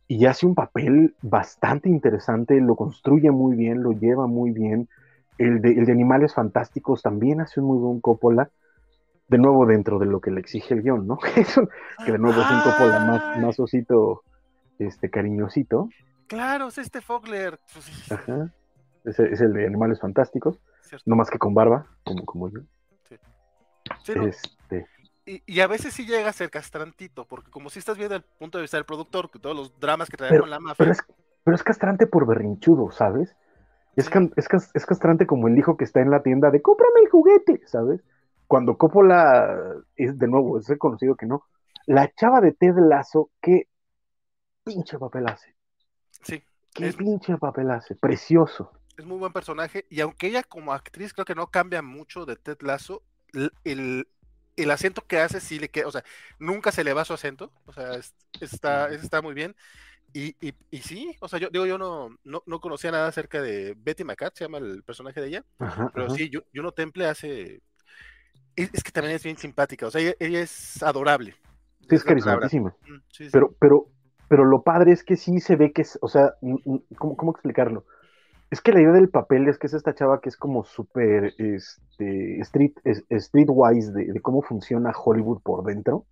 y 0.09 0.25
hace 0.25 0.47
un 0.47 0.55
papel 0.55 1.15
bastante 1.21 1.91
interesante, 1.91 2.59
lo 2.61 2.75
construye 2.77 3.31
muy 3.31 3.55
bien, 3.55 3.83
lo 3.83 3.93
lleva 3.93 4.27
muy 4.27 4.53
bien. 4.53 4.89
El 5.37 5.61
de, 5.61 5.73
el 5.73 5.85
de 5.85 5.93
Animales 5.93 6.35
Fantásticos 6.35 7.03
también 7.03 7.43
hace 7.43 7.61
un 7.61 7.67
muy 7.67 7.79
buen 7.79 8.01
Coppola, 8.01 8.51
de 9.29 9.37
nuevo 9.37 9.67
dentro 9.67 9.99
de 9.99 10.07
lo 10.07 10.23
que 10.23 10.31
le 10.31 10.41
exige 10.41 10.73
el 10.73 10.83
guion, 10.83 11.07
¿no? 11.07 11.19
que 12.07 12.11
de 12.11 12.19
nuevo 12.19 12.41
es 12.41 12.51
un 12.51 12.61
Coppola 12.63 13.01
más, 13.01 13.39
más 13.39 13.61
osito, 13.61 14.23
este, 14.79 15.11
cariñosito. 15.11 15.91
Claro, 16.27 16.69
es 16.69 16.79
este 16.79 17.03
Fogler. 17.03 17.61
Pues 17.75 18.11
Ajá. 18.11 18.51
Es, 19.05 19.21
es, 19.21 19.41
el 19.43 19.53
de 19.53 19.67
Animales 19.67 20.01
Fantásticos, 20.01 20.59
no 21.05 21.17
más 21.17 21.29
que 21.29 21.39
con 21.39 21.53
barba, 21.53 21.87
como, 22.03 22.25
como 22.25 22.49
yo. 22.49 22.61
Sí. 23.09 23.17
Sí, 24.05 24.13
no. 24.17 24.31
Y, 25.29 25.61
a 25.61 25.67
veces 25.67 25.93
sí 25.93 26.07
llega 26.07 26.31
a 26.31 26.33
ser 26.33 26.51
castrantito, 26.51 27.27
porque 27.27 27.51
como 27.51 27.69
si 27.69 27.79
estás 27.79 27.99
viendo 27.99 28.17
el 28.17 28.23
punto 28.23 28.59
de 28.59 28.62
vista 28.62 28.79
del 28.79 28.87
productor, 28.87 29.31
que 29.31 29.38
todos 29.38 29.55
los 29.55 29.79
dramas 29.79 30.09
que 30.09 30.17
trae 30.17 30.38
con 30.38 30.49
la 30.49 30.59
mafia. 30.59 30.77
Pero 30.79 30.93
es, 30.93 30.99
pero 31.45 31.55
es, 31.55 31.62
castrante 31.62 32.07
por 32.07 32.27
berrinchudo, 32.27 32.91
¿sabes? 32.91 33.37
Es, 33.97 34.09
es, 34.37 34.49
es, 34.75 34.87
castrante 34.87 35.27
como 35.27 35.49
el 35.49 35.59
hijo 35.59 35.77
que 35.77 35.85
está 35.85 36.01
en 36.01 36.11
la 36.11 36.23
tienda 36.23 36.51
de 36.51 36.62
cómprame 36.62 37.01
el 37.03 37.11
juguete, 37.11 37.61
¿sabes? 37.67 38.01
Cuando 38.47 38.79
Coppola 38.79 39.75
es 39.97 40.19
de 40.19 40.29
nuevo, 40.29 40.59
es 40.59 40.69
reconocido 40.69 41.14
que 41.17 41.27
no. 41.27 41.45
La 41.87 42.11
chava 42.14 42.41
de 42.41 42.53
Ted 42.53 42.77
Lazo, 42.79 43.31
qué 43.43 43.69
pinche 44.64 44.99
papel 44.99 45.27
hace. 45.27 45.55
Sí. 46.23 46.43
Qué 46.73 46.93
pinche 46.93 47.37
papel 47.37 47.71
hace, 47.71 47.97
precioso. 47.97 48.73
Es 48.97 49.05
muy 49.05 49.19
buen 49.19 49.33
personaje, 49.33 49.85
y 49.91 50.01
aunque 50.01 50.29
ella 50.29 50.43
como 50.43 50.73
actriz 50.73 51.12
creo 51.12 51.25
que 51.25 51.35
no 51.35 51.49
cambia 51.49 51.83
mucho 51.83 52.25
de 52.25 52.37
Ted 52.37 52.59
el, 53.33 53.53
el 53.64 54.09
acento 54.71 55.03
que 55.07 55.18
hace 55.18 55.40
sí 55.40 55.59
le 55.59 55.68
queda, 55.68 55.87
o 55.87 55.92
sea, 55.92 56.05
nunca 56.38 56.73
se 56.73 56.85
le 56.85 56.92
va 56.92 57.05
su 57.05 57.14
acento, 57.14 57.53
o 57.66 57.73
sea, 57.73 57.92
está, 58.40 58.88
está 58.90 59.23
muy 59.23 59.35
bien. 59.35 59.55
Y, 60.12 60.35
y, 60.40 60.55
y, 60.71 60.79
sí, 60.79 61.14
o 61.21 61.29
sea, 61.29 61.38
yo 61.38 61.51
digo, 61.51 61.66
yo 61.66 61.77
no, 61.77 62.09
no, 62.25 62.42
no, 62.47 62.61
conocía 62.61 62.90
nada 62.90 63.09
acerca 63.09 63.42
de 63.42 63.75
Betty 63.77 64.05
McCart, 64.05 64.35
se 64.35 64.44
llama 64.44 64.59
el 64.59 64.83
personaje 64.83 65.21
de 65.21 65.29
ella, 65.29 65.44
ajá, 65.59 65.90
pero 65.92 66.07
ajá. 66.07 66.14
sí, 66.14 66.31
Juno 66.55 66.73
Temple 66.73 67.07
hace, 67.07 67.61
es, 68.57 68.71
es, 68.73 68.83
que 68.83 68.90
también 68.90 69.16
es 69.16 69.23
bien 69.23 69.37
simpática, 69.37 69.87
o 69.87 69.90
sea, 69.90 70.01
ella, 70.01 70.14
ella 70.18 70.40
es 70.40 70.83
adorable. 70.83 71.33
Sí, 71.81 71.87
es, 71.90 72.01
es 72.01 72.05
carismatísima. 72.05 72.75
Mm, 72.87 72.97
sí, 73.12 73.25
sí. 73.25 73.31
Pero, 73.31 73.55
pero, 73.61 73.90
pero 74.29 74.44
lo 74.44 74.62
padre 74.62 74.92
es 74.92 75.05
que 75.05 75.16
sí 75.16 75.40
se 75.40 75.57
ve 75.57 75.73
que 75.73 75.83
es, 75.83 75.99
o 76.01 76.09
sea, 76.09 76.35
¿cómo, 76.97 77.16
cómo 77.16 77.33
explicarlo? 77.33 77.85
Es 78.51 78.61
que 78.63 78.73
la 78.73 78.81
idea 78.81 78.93
del 78.93 79.11
papel 79.11 79.47
es 79.49 79.59
que 79.59 79.67
es 79.67 79.75
esta 79.75 79.95
chava 79.95 80.21
que 80.21 80.31
es 80.31 80.37
como 80.37 80.65
súper 80.65 81.35
este, 81.39 82.41
street, 82.41 82.73
streetwise 83.11 83.93
de, 83.93 84.13
de, 84.13 84.21
cómo 84.21 84.41
funciona 84.43 84.93
Hollywood 84.93 85.43
por 85.43 85.65
dentro. 85.65 86.07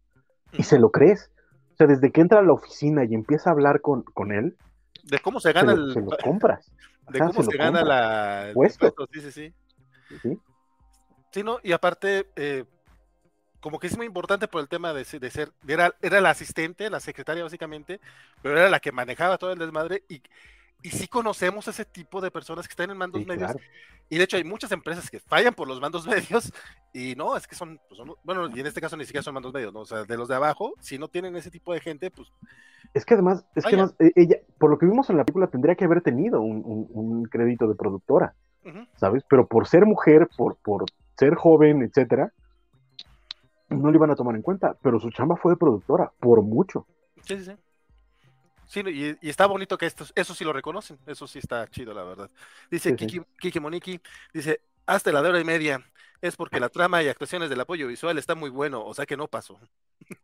Y 0.53 0.63
se 0.65 0.79
lo 0.79 0.91
crees. 0.91 1.31
O 1.73 1.77
sea, 1.77 1.87
desde 1.87 2.11
que 2.13 2.21
entra 2.21 2.41
a 2.41 2.43
la 2.43 2.53
oficina 2.53 3.05
y 3.05 3.15
empieza 3.15 3.51
a 3.51 3.53
hablar 3.53 3.81
con, 3.81 4.03
con 4.03 4.33
él. 4.33 4.57
De 5.05 5.19
cómo 5.19 5.41
se 5.41 5.53
gana 5.53 5.73
se 5.73 5.79
lo, 5.79 5.87
el. 5.87 5.95
Se 5.95 6.01
lo 6.01 6.11
compras. 6.23 6.71
De 7.11 7.19
Ajá, 7.21 7.29
cómo 7.29 7.43
se, 7.43 7.51
se 7.51 7.57
gana 7.57 7.81
compras. 7.81 7.89
la. 7.89 8.49
El 8.49 8.55
puesto. 8.55 8.95
Sí, 9.13 9.21
sí, 9.21 9.33
sí. 9.33 9.55
Sí, 10.23 10.41
sí 11.33 11.43
no, 11.43 11.59
y 11.63 11.73
aparte, 11.73 12.27
eh, 12.37 12.65
como 13.61 13.79
que 13.79 13.87
es 13.87 13.97
muy 13.97 14.07
importante 14.07 14.47
por 14.49 14.61
el 14.61 14.69
tema 14.69 14.93
de, 14.93 15.05
de 15.05 15.31
ser. 15.31 15.53
Era, 15.67 15.95
era 16.03 16.21
la 16.21 16.31
asistente, 16.31 16.91
la 16.91 17.01
secretaria 17.01 17.43
básicamente, 17.43 18.01
pero 18.43 18.59
era 18.59 18.69
la 18.69 18.81
que 18.81 18.93
manejaba 18.93 19.39
todo 19.39 19.53
el 19.53 19.59
desmadre 19.59 20.05
y 20.09 20.23
y 20.83 20.91
sí 20.91 21.09
conocemos 21.09 21.67
ese 21.69 21.85
tipo 21.85 22.21
de 22.21 22.31
personas 22.31 22.67
que 22.69 22.73
están 22.73 22.91
en 22.91 22.97
mandos 22.97 23.23
sí, 23.23 23.27
medios. 23.27 23.53
Claro. 23.53 23.67
Y 24.09 24.19
de 24.19 24.25
hecho 24.25 24.37
hay 24.37 24.45
muchas 24.45 24.71
empresas 24.73 25.11
que 25.11 25.19
fallan 25.19 25.55
por 25.55 25.67
los 25.67 25.81
mandos 25.81 26.07
medios 26.07 26.53
y 26.93 27.15
no, 27.17 27.37
es 27.37 27.47
que 27.47 27.55
son, 27.55 27.81
pues 27.89 27.99
son, 27.99 28.15
bueno, 28.23 28.49
y 28.55 28.61
en 28.61 28.67
este 28.67 28.81
caso 28.81 28.97
ni 28.97 29.05
siquiera 29.05 29.23
son 29.23 29.35
mandos 29.35 29.53
medios, 29.53 29.73
¿no? 29.73 29.81
O 29.81 29.87
sea, 29.87 30.05
de 30.05 30.17
los 30.17 30.29
de 30.29 30.37
abajo, 30.37 30.75
si 30.81 30.99
no 30.99 31.09
tienen 31.09 31.37
ese 31.37 31.51
tipo 31.51 31.73
de 31.73 31.81
gente, 31.81 32.11
pues... 32.11 32.29
Es 32.95 33.05
que 33.05 33.15
además, 33.15 33.45
es 33.55 33.65
que 33.65 33.75
además, 33.75 33.95
ella, 34.15 34.37
por 34.59 34.71
lo 34.71 34.79
que 34.79 34.87
vimos 34.87 35.11
en 35.11 35.17
la 35.17 35.25
película, 35.25 35.49
tendría 35.49 35.75
que 35.75 35.85
haber 35.85 36.03
tenido 36.03 36.41
un, 36.41 36.63
un, 36.65 36.89
un 36.91 37.25
crédito 37.25 37.67
de 37.67 37.75
productora. 37.75 38.35
¿sabes? 38.97 39.23
Pero 39.29 39.47
por 39.47 39.67
ser 39.67 39.87
mujer, 39.87 40.29
por, 40.37 40.57
por 40.57 40.85
ser 41.17 41.35
joven, 41.35 41.83
etcétera, 41.83 42.33
no 43.69 43.91
le 43.91 43.97
iban 43.97 44.11
a 44.11 44.17
tomar 44.17 44.35
en 44.37 44.43
cuenta, 44.43 44.77
pero 44.83 45.01
su 45.01 45.11
chamba 45.11 45.37
fue 45.37 45.53
de 45.53 45.57
productora, 45.57 46.13
por 46.21 46.43
mucho. 46.43 46.87
Sí, 47.23 47.37
sí, 47.39 47.45
sí. 47.45 47.53
Sí, 48.67 48.83
y, 48.87 49.29
está 49.29 49.47
bonito 49.47 49.79
que 49.79 49.87
esto, 49.87 50.05
eso 50.15 50.35
sí 50.35 50.45
lo 50.45 50.53
reconocen, 50.53 50.99
eso 51.07 51.27
sí 51.27 51.39
está 51.39 51.67
chido, 51.69 51.95
la 51.95 52.03
verdad. 52.03 52.31
Dice 52.71 52.97
Kiki, 52.97 53.61
Moniki, 53.61 54.01
dice, 54.35 54.61
hasta 54.87 55.13
la 55.13 55.23
de 55.23 55.29
hora 55.29 55.41
y 55.41 55.45
media, 55.45 55.85
es 56.21 56.37
porque 56.37 56.59
la 56.59 56.69
trama 56.69 57.03
y 57.03 57.09
actuaciones 57.09 57.49
del 57.49 57.61
apoyo 57.61 57.87
visual 57.87 58.19
está 58.19 58.35
muy 58.35 58.51
bueno, 58.51 58.85
o 58.85 58.93
sea 58.93 59.07
que 59.07 59.17
no 59.17 59.29
pasó. 59.29 59.59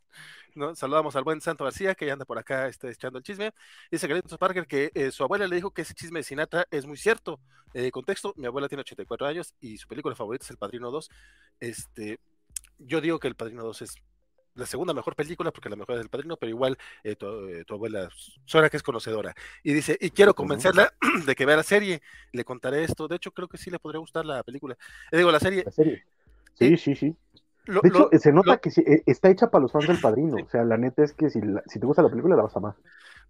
¿No? 0.54 0.74
Saludamos 0.74 1.16
al 1.16 1.24
buen 1.24 1.40
Santo 1.40 1.64
García, 1.64 1.94
que 1.94 2.04
ya 2.04 2.12
anda 2.12 2.26
por 2.26 2.38
acá 2.38 2.66
está 2.66 2.90
echando 2.90 3.18
el 3.18 3.24
chisme. 3.24 3.54
Dice 3.90 4.06
Carlitos 4.06 4.36
Parker 4.36 4.66
que 4.66 4.90
eh, 4.94 5.10
su 5.10 5.24
abuela 5.24 5.46
le 5.46 5.56
dijo 5.56 5.70
que 5.70 5.80
ese 5.80 5.94
chisme 5.94 6.18
de 6.18 6.24
Sinatra 6.24 6.66
es 6.70 6.84
muy 6.84 6.98
cierto. 6.98 7.40
Eh, 7.72 7.90
contexto, 7.90 8.34
mi 8.36 8.46
abuela 8.46 8.68
tiene 8.68 8.82
84 8.82 9.26
años 9.26 9.54
y 9.60 9.78
su 9.78 9.88
película 9.88 10.14
favorita 10.14 10.44
es 10.44 10.50
El 10.50 10.58
Padrino 10.58 10.90
2. 10.90 11.10
Este, 11.60 12.20
yo 12.78 13.00
digo 13.00 13.18
que 13.18 13.28
El 13.28 13.34
Padrino 13.34 13.62
2 13.64 13.82
es 13.82 13.94
la 14.54 14.66
segunda 14.66 14.94
mejor 14.94 15.14
película, 15.14 15.50
porque 15.50 15.68
la 15.68 15.76
mejor 15.76 15.96
es 15.96 16.02
El 16.02 16.08
Padrino, 16.08 16.36
pero 16.36 16.50
igual 16.50 16.78
eh, 17.04 17.16
tu, 17.16 17.74
abuela 17.74 18.08
suena 18.44 18.68
que 18.68 18.76
es 18.76 18.82
conocedora. 18.82 19.34
Y 19.62 19.72
dice, 19.72 19.96
y 20.00 20.10
quiero 20.10 20.34
convencerla 20.34 20.92
de 21.26 21.34
que 21.34 21.46
vea 21.46 21.56
la 21.56 21.62
serie, 21.62 22.02
le 22.32 22.44
contaré 22.44 22.84
esto. 22.84 23.08
De 23.08 23.16
hecho, 23.16 23.32
creo 23.32 23.48
que 23.48 23.58
sí 23.58 23.70
le 23.70 23.78
podría 23.78 24.00
gustar 24.00 24.24
la 24.24 24.42
película. 24.42 24.76
Digo, 25.10 25.30
la 25.30 25.40
serie. 25.40 25.62
La 25.64 25.72
serie. 25.72 26.04
Sí, 26.54 26.76
sí, 26.76 26.94
sí 26.94 27.16
de 27.66 27.88
hecho, 27.88 28.10
se 28.18 28.32
nota 28.32 28.58
que 28.58 28.70
e, 28.70 29.02
está 29.06 29.30
hecha 29.30 29.50
para 29.50 29.62
los 29.62 29.72
fans 29.72 29.86
del 29.86 30.00
padrino. 30.00 30.36
O 30.36 30.48
sea, 30.48 30.64
la 30.64 30.76
neta 30.76 31.04
es 31.04 31.12
que 31.12 31.30
si, 31.30 31.40
si 31.66 31.78
te 31.78 31.86
gusta 31.86 32.02
la 32.02 32.10
película, 32.10 32.36
la 32.36 32.42
vas 32.42 32.56
a 32.56 32.58
amar. 32.58 32.74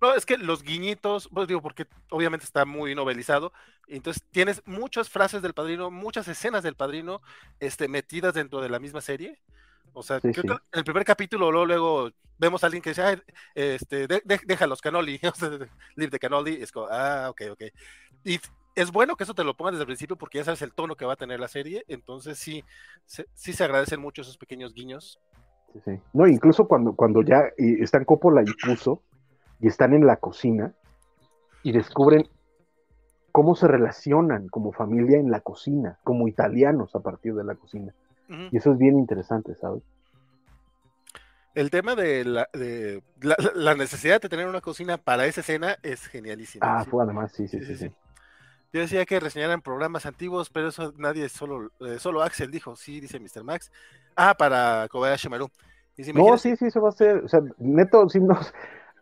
No, 0.01 0.15
es 0.15 0.27
que 0.27 0.37
los 0.37 0.63
guiñitos, 0.63 1.29
pues 1.33 1.47
digo, 1.47 1.63
porque 1.63 1.87
obviamente 2.11 2.45
está 2.45 2.65
muy 2.65 2.95
novelizado, 2.95 3.53
entonces 3.87 4.25
tienes 4.33 4.61
muchas 4.67 5.09
frases 5.09 5.43
del 5.43 5.55
padrino, 5.55 5.93
muchas 5.93 6.27
escenas 6.27 6.65
del 6.65 6.75
padrino 6.75 7.21
este, 7.61 7.87
metidas 7.87 8.35
dentro 8.35 8.61
de 8.61 8.69
la 8.69 8.81
misma 8.81 9.01
serie. 9.01 9.39
O 9.93 10.03
sea, 10.03 10.21
creo 10.21 10.33
que 10.33 10.41
en 10.41 10.59
el 10.73 10.85
primer 10.85 11.05
capítulo 11.05 11.51
luego, 11.51 11.67
luego 11.67 12.11
vemos 12.39 12.63
a 12.63 12.67
alguien 12.67 12.83
que 12.83 12.91
dice, 12.91 13.23
este, 13.55 14.07
deja 14.07 14.67
los 14.67 14.81
canoli, 14.81 15.21
leave 15.97 16.11
the 16.11 16.19
canoli, 16.19 16.55
es 16.55 16.73
como, 16.73 16.87
ah, 16.91 17.29
ok, 17.31 17.43
ok. 17.53 17.63
Y 18.25 18.41
es 18.75 18.91
bueno 18.91 19.17
que 19.17 19.25
eso 19.25 19.35
te 19.35 19.45
lo 19.45 19.55
pongas 19.55 19.75
desde 19.75 19.83
el 19.83 19.87
principio 19.87 20.17
porque 20.17 20.39
ya 20.39 20.45
sabes 20.45 20.63
el 20.63 20.73
tono 20.73 20.97
que 20.97 21.05
va 21.05 21.13
a 21.13 21.17
tener 21.17 21.39
la 21.39 21.49
serie, 21.49 21.85
entonces 21.89 22.39
sí, 22.39 22.65
sí 23.07 23.53
se 23.53 23.65
agradecen 23.65 24.01
mucho 24.01 24.23
esos 24.23 24.39
pequeños 24.39 24.75
guiños. 24.75 25.21
Sí, 25.85 25.99
No, 26.13 26.27
incluso 26.27 26.67
cuando, 26.67 26.95
cuando 26.95 27.23
ya 27.23 27.45
están 27.57 28.05
Coppola 28.05 28.43
y 28.43 28.53
Puso 28.67 29.03
y 29.61 29.69
están 29.69 29.95
en 29.95 30.07
la 30.07 30.17
cocina 30.17 30.75
y 31.63 31.73
descubren 31.73 32.29
cómo 33.31 33.57
se 33.57 33.67
relacionan 33.67 34.49
como 34.49 34.73
familia 34.73 35.19
en 35.19 35.31
la 35.31 35.41
cocina, 35.41 35.99
como 36.05 36.29
italianos 36.29 36.95
a 36.95 37.01
partir 37.01 37.35
de 37.35 37.45
la 37.45 37.55
cocina. 37.55 37.95
Y 38.51 38.57
eso 38.57 38.73
es 38.73 38.79
bien 38.79 38.99
interesante, 38.99 39.55
¿sabes? 39.57 39.83
El 41.55 41.71
tema 41.71 41.95
de, 41.95 42.25
la, 42.25 42.49
de 42.55 43.03
la, 43.55 43.75
necesidad 43.75 44.23
de 44.23 44.29
tener 44.29 44.49
una 44.49 44.63
cocina 44.63 44.97
para 44.97 45.27
esa 45.27 45.43
escena 45.43 45.77
es 45.83 46.07
genialísimo. 46.07 46.65
Ah, 46.67 46.85
fue 46.89 47.05
además, 47.05 47.33
sí, 47.33 47.47
sí, 47.47 47.63
sí. 47.63 47.77
sí. 47.77 47.93
Yo 48.73 48.81
decía 48.81 49.05
que 49.05 49.21
reseñaran 49.21 49.61
programas 49.61 50.07
antiguos, 50.07 50.49
pero 50.49 50.69
eso 50.69 50.95
nadie, 50.97 51.29
solo, 51.29 51.71
eh, 51.81 51.99
solo 51.99 52.23
Axel 52.23 52.51
dijo, 52.51 52.75
sí, 52.75 53.01
dice 53.01 53.21
Mr. 53.21 53.45
Max. 53.45 53.71
Ah, 54.17 54.35
para 54.35 54.89
Kobayashi 54.89 55.29
Maru. 55.29 55.51
no, 56.15 56.39
sí, 56.39 56.57
sí, 56.57 56.67
eso 56.67 56.81
va 56.81 56.89
a 56.89 56.93
ser, 56.93 57.19
o 57.19 57.29
sea, 57.29 57.43
neto, 57.59 58.09
si 58.09 58.19
nos, 58.19 58.55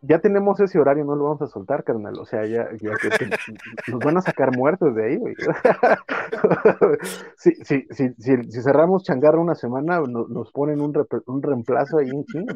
ya 0.03 0.19
tenemos 0.19 0.59
ese 0.61 0.79
horario, 0.79 1.05
no 1.05 1.15
lo 1.15 1.25
vamos 1.25 1.43
a 1.43 1.47
soltar, 1.47 1.85
carnal, 1.85 2.19
o 2.19 2.25
sea, 2.25 2.47
ya, 2.47 2.69
ya 2.81 2.93
que, 2.95 3.91
nos 3.91 4.01
van 4.01 4.17
a 4.17 4.23
sacar 4.23 4.57
muertos 4.57 4.95
de 4.95 5.05
ahí, 5.05 5.17
güey. 5.17 5.35
si, 7.37 7.55
si, 7.65 8.63
cerramos 8.63 9.05
changarra 9.05 9.39
una 9.39 9.55
semana, 9.55 10.01
nos, 10.01 10.51
ponen 10.53 10.81
un, 10.81 10.95
un 11.27 11.43
reemplazo 11.43 11.99
ahí 11.99 12.09
en 12.09 12.25
China, 12.25 12.55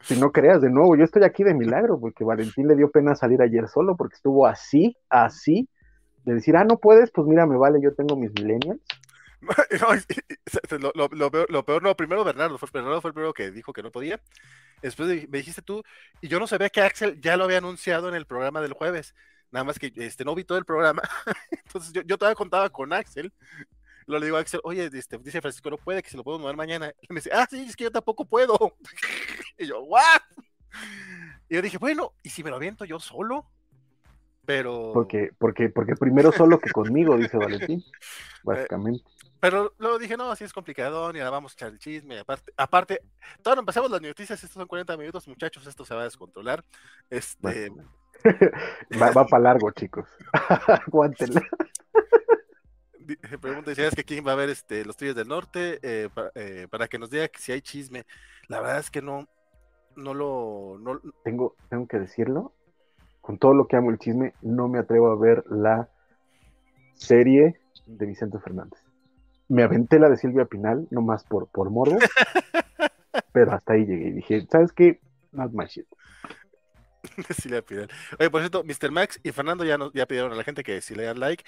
si, 0.00 0.18
no 0.18 0.32
creas, 0.32 0.62
de 0.62 0.70
nuevo, 0.70 0.96
yo 0.96 1.04
estoy 1.04 1.24
aquí 1.24 1.44
de 1.44 1.54
milagro, 1.54 2.00
porque 2.00 2.24
Valentín 2.24 2.66
le 2.66 2.76
dio 2.76 2.90
pena 2.90 3.14
salir 3.14 3.42
ayer 3.42 3.68
solo, 3.68 3.96
porque 3.96 4.14
estuvo 4.14 4.46
así, 4.46 4.96
así, 5.10 5.68
de 6.24 6.34
decir, 6.34 6.56
ah, 6.56 6.64
no 6.64 6.78
puedes, 6.78 7.10
pues 7.10 7.26
mira, 7.26 7.46
me 7.46 7.58
vale, 7.58 7.78
yo 7.82 7.94
tengo 7.94 8.16
mis 8.16 8.32
millennials. 8.32 8.80
lo, 11.12 11.64
peor, 11.64 11.82
no, 11.82 11.94
primero 11.94 12.24
Bernardo 12.24 12.58
Bernardo 12.72 13.00
fue 13.00 13.10
el 13.10 13.14
primero 13.14 13.32
que 13.32 13.50
dijo 13.50 13.72
que 13.72 13.82
no 13.82 13.90
podía. 13.90 14.20
Después 14.82 15.08
me 15.28 15.38
dijiste 15.38 15.62
tú, 15.62 15.82
y 16.20 16.28
yo 16.28 16.38
no 16.38 16.46
sabía 16.46 16.70
que 16.70 16.80
Axel 16.80 17.20
ya 17.20 17.36
lo 17.36 17.44
había 17.44 17.58
anunciado 17.58 18.08
en 18.08 18.14
el 18.14 18.26
programa 18.26 18.60
del 18.60 18.72
jueves. 18.72 19.14
Nada 19.50 19.64
más 19.64 19.78
que 19.78 19.92
este, 19.96 20.24
no 20.24 20.34
vi 20.34 20.44
todo 20.44 20.58
el 20.58 20.64
programa. 20.64 21.02
Entonces 21.50 21.92
yo, 21.92 22.02
yo 22.02 22.18
todavía 22.18 22.36
contaba 22.36 22.68
con 22.70 22.92
Axel. 22.92 23.32
Lo 24.06 24.18
le 24.18 24.26
digo 24.26 24.38
a 24.38 24.40
Axel, 24.40 24.60
oye, 24.64 24.88
este, 24.92 25.18
dice 25.18 25.40
Francisco, 25.40 25.70
no 25.70 25.76
puede, 25.76 26.02
que 26.02 26.10
se 26.10 26.16
lo 26.16 26.24
puedo 26.24 26.38
mover 26.38 26.56
mañana. 26.56 26.92
Y 27.02 27.12
me 27.12 27.20
dice, 27.20 27.30
ah, 27.32 27.46
sí, 27.48 27.66
es 27.68 27.76
que 27.76 27.84
yo 27.84 27.90
tampoco 27.90 28.24
puedo. 28.24 28.56
y 29.58 29.66
yo, 29.66 29.80
¿what? 29.82 30.22
Y 31.48 31.56
yo 31.56 31.62
dije, 31.62 31.78
bueno, 31.78 32.12
¿y 32.22 32.30
si 32.30 32.42
me 32.42 32.50
lo 32.50 32.56
aviento 32.56 32.84
yo 32.84 33.00
solo? 33.00 33.46
Pero. 34.46 34.92
Porque, 34.94 35.30
porque, 35.38 35.68
porque 35.68 35.94
primero 35.94 36.32
solo 36.32 36.58
que 36.58 36.70
conmigo, 36.70 37.18
dice 37.18 37.36
Valentín, 37.36 37.84
básicamente. 38.44 39.04
Pero 39.40 39.72
luego 39.78 39.98
dije, 39.98 40.16
no, 40.16 40.30
así 40.30 40.44
es 40.44 40.52
complicado, 40.52 41.12
y 41.14 41.18
ahora 41.18 41.30
vamos 41.30 41.52
a 41.52 41.54
echar 41.54 41.68
el 41.70 41.78
chisme. 41.78 42.18
Aparte, 42.18 42.52
aparte, 42.56 43.02
todavía 43.42 43.60
empezamos 43.60 43.90
las 43.90 44.02
noticias, 44.02 44.42
estos 44.42 44.50
son 44.50 44.66
40 44.66 44.96
minutos, 44.96 45.28
muchachos, 45.28 45.66
esto 45.66 45.84
se 45.84 45.94
va 45.94 46.02
a 46.02 46.04
descontrolar. 46.04 46.64
Este. 47.08 47.70
va, 49.00 49.26
para 49.26 49.42
largo, 49.42 49.70
chicos. 49.70 50.08
Aguántenla. 50.86 51.42
Pregunta, 53.40 53.72
¿es 53.72 53.94
que 53.94 54.04
quién 54.04 54.26
va 54.26 54.32
a 54.32 54.36
ver 54.36 54.50
este, 54.50 54.84
los 54.84 54.96
Tigres 54.96 55.16
del 55.16 55.28
Norte? 55.28 55.78
Eh, 55.82 56.08
eh, 56.34 56.66
para, 56.70 56.88
que 56.88 56.98
nos 56.98 57.10
diga 57.10 57.28
si 57.38 57.52
hay 57.52 57.62
chisme. 57.62 58.04
La 58.48 58.60
verdad 58.60 58.80
es 58.80 58.90
que 58.90 59.00
no, 59.00 59.28
no 59.96 60.14
lo. 60.14 60.78
No... 60.80 61.00
Tengo, 61.22 61.54
tengo 61.70 61.86
que 61.86 61.98
decirlo, 61.98 62.52
con 63.20 63.38
todo 63.38 63.54
lo 63.54 63.66
que 63.66 63.76
amo 63.76 63.90
el 63.90 63.98
chisme, 63.98 64.34
no 64.42 64.68
me 64.68 64.78
atrevo 64.78 65.10
a 65.10 65.16
ver 65.16 65.44
la 65.48 65.88
serie 66.94 67.60
de 67.86 68.06
Vicente 68.06 68.38
Fernández. 68.40 68.87
Me 69.48 69.62
aventé 69.62 69.98
la 69.98 70.08
de 70.08 70.16
Silvia 70.16 70.44
Pinal, 70.44 70.86
nomás 70.90 71.24
por, 71.24 71.48
por 71.48 71.70
morbo, 71.70 71.98
pero 73.32 73.52
hasta 73.52 73.72
ahí 73.72 73.86
llegué 73.86 74.08
y 74.08 74.12
dije, 74.12 74.46
¿sabes 74.50 74.72
qué? 74.72 75.00
Not 75.32 75.52
my 75.52 75.66
shit. 75.66 75.86
Silvia 77.30 77.62
Pinal. 77.62 77.88
Oye, 78.18 78.30
por 78.30 78.40
cierto, 78.40 78.62
Mr. 78.64 78.90
Max 78.90 79.20
y 79.22 79.32
Fernando 79.32 79.64
ya, 79.64 79.78
nos, 79.78 79.92
ya 79.92 80.06
pidieron 80.06 80.32
a 80.32 80.36
la 80.36 80.44
gente 80.44 80.62
que 80.62 80.80
si 80.80 80.94
le 80.94 81.04
dan 81.04 81.20
like. 81.20 81.44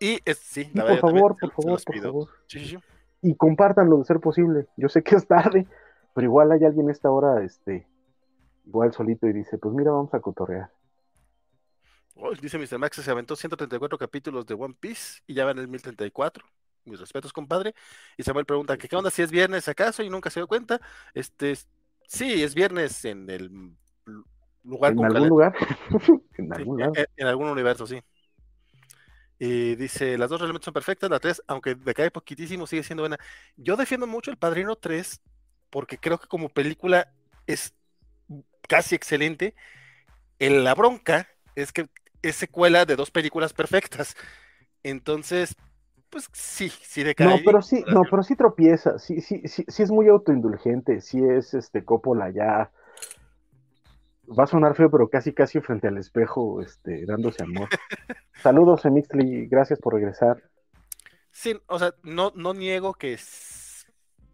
Y 0.00 0.20
es, 0.24 0.38
sí, 0.38 0.70
la 0.74 0.86
por 0.86 0.98
favor, 0.98 1.36
por 1.38 1.52
favor, 1.52 1.84
por 1.84 1.98
favor. 2.00 2.28
Sí, 2.46 2.60
sí, 2.60 2.66
sí. 2.66 2.78
Y 3.22 3.34
compártanlo 3.34 3.98
de 3.98 4.04
ser 4.04 4.20
posible. 4.20 4.66
Yo 4.76 4.88
sé 4.88 5.02
que 5.02 5.16
es 5.16 5.26
tarde, 5.26 5.66
pero 6.14 6.26
igual 6.26 6.52
hay 6.52 6.64
alguien 6.64 6.88
a 6.88 6.92
esta 6.92 7.10
hora, 7.10 7.42
este, 7.42 7.86
igual 8.66 8.92
solito 8.92 9.26
y 9.26 9.32
dice, 9.32 9.58
pues 9.58 9.74
mira, 9.74 9.90
vamos 9.90 10.12
a 10.14 10.20
cotorrear 10.20 10.70
dice 12.40 12.58
Mr. 12.58 12.78
Max, 12.78 12.96
se 12.96 13.10
aventó 13.10 13.36
134 13.36 13.98
capítulos 13.98 14.46
de 14.46 14.54
One 14.54 14.74
Piece 14.78 15.20
y 15.26 15.34
ya 15.34 15.44
van 15.44 15.58
el 15.58 15.68
1034. 15.68 16.44
Mis 16.86 17.00
respetos, 17.00 17.32
compadre. 17.32 17.74
Y 18.16 18.22
Samuel 18.22 18.46
pregunta, 18.46 18.76
¿qué, 18.76 18.94
onda 18.96 19.10
si 19.10 19.22
es 19.22 19.30
viernes 19.30 19.68
acaso? 19.68 20.02
Y 20.02 20.10
nunca 20.10 20.30
se 20.30 20.40
dio 20.40 20.46
cuenta. 20.46 20.80
Este, 21.14 21.56
sí, 22.06 22.42
es 22.42 22.54
viernes 22.54 23.04
en 23.04 23.28
el 23.28 23.50
lugar. 24.64 24.92
¿En 24.92 25.04
algún 25.04 25.28
lugar? 25.28 25.54
en 26.38 26.52
algún 26.52 26.82
En, 27.16 27.26
algún 27.26 27.48
universo, 27.48 27.86
sí. 27.86 28.00
Y 29.38 29.74
dice, 29.74 30.16
las 30.16 30.30
dos 30.30 30.40
realmente 30.40 30.64
son 30.64 30.72
perfectas, 30.72 31.10
la 31.10 31.18
3, 31.18 31.42
aunque 31.46 31.74
decae 31.74 32.10
poquitísimo, 32.10 32.66
sigue 32.66 32.82
siendo 32.82 33.02
buena. 33.02 33.18
Yo 33.56 33.76
defiendo 33.76 34.06
mucho 34.06 34.30
el 34.30 34.38
Padrino 34.38 34.76
3 34.76 35.20
porque 35.70 35.98
creo 35.98 36.18
que 36.18 36.26
como 36.26 36.48
película 36.48 37.12
es 37.46 37.74
casi 38.66 38.94
excelente. 38.94 39.54
En 40.38 40.64
la 40.64 40.74
bronca 40.74 41.28
es 41.54 41.72
que 41.72 41.88
es 42.22 42.36
secuela 42.36 42.84
de 42.84 42.96
dos 42.96 43.10
películas 43.10 43.52
perfectas. 43.52 44.16
Entonces, 44.82 45.54
pues 46.10 46.28
sí, 46.32 46.68
sí 46.68 47.02
decae. 47.02 47.26
No, 47.26 47.36
pero 47.44 47.62
sí, 47.62 47.84
no, 47.88 48.02
pero 48.10 48.22
sí 48.22 48.36
tropieza, 48.36 48.98
sí, 48.98 49.20
sí, 49.20 49.42
sí, 49.46 49.64
sí 49.66 49.82
es 49.82 49.90
muy 49.90 50.08
autoindulgente, 50.08 51.00
sí 51.00 51.22
es 51.22 51.54
este 51.54 51.84
Coppola 51.84 52.30
ya. 52.30 52.70
Va 54.28 54.44
a 54.44 54.48
sonar 54.48 54.74
feo, 54.74 54.90
pero 54.90 55.08
casi 55.08 55.32
casi 55.32 55.60
frente 55.60 55.88
al 55.88 55.98
espejo, 55.98 56.60
este, 56.60 57.06
dándose 57.06 57.44
amor. 57.44 57.68
Saludos, 58.42 58.84
Emixtli, 58.84 59.46
gracias 59.46 59.78
por 59.78 59.94
regresar. 59.94 60.42
Sí, 61.30 61.56
o 61.66 61.78
sea, 61.78 61.94
no, 62.02 62.32
no 62.34 62.54
niego 62.54 62.94
que 62.94 63.18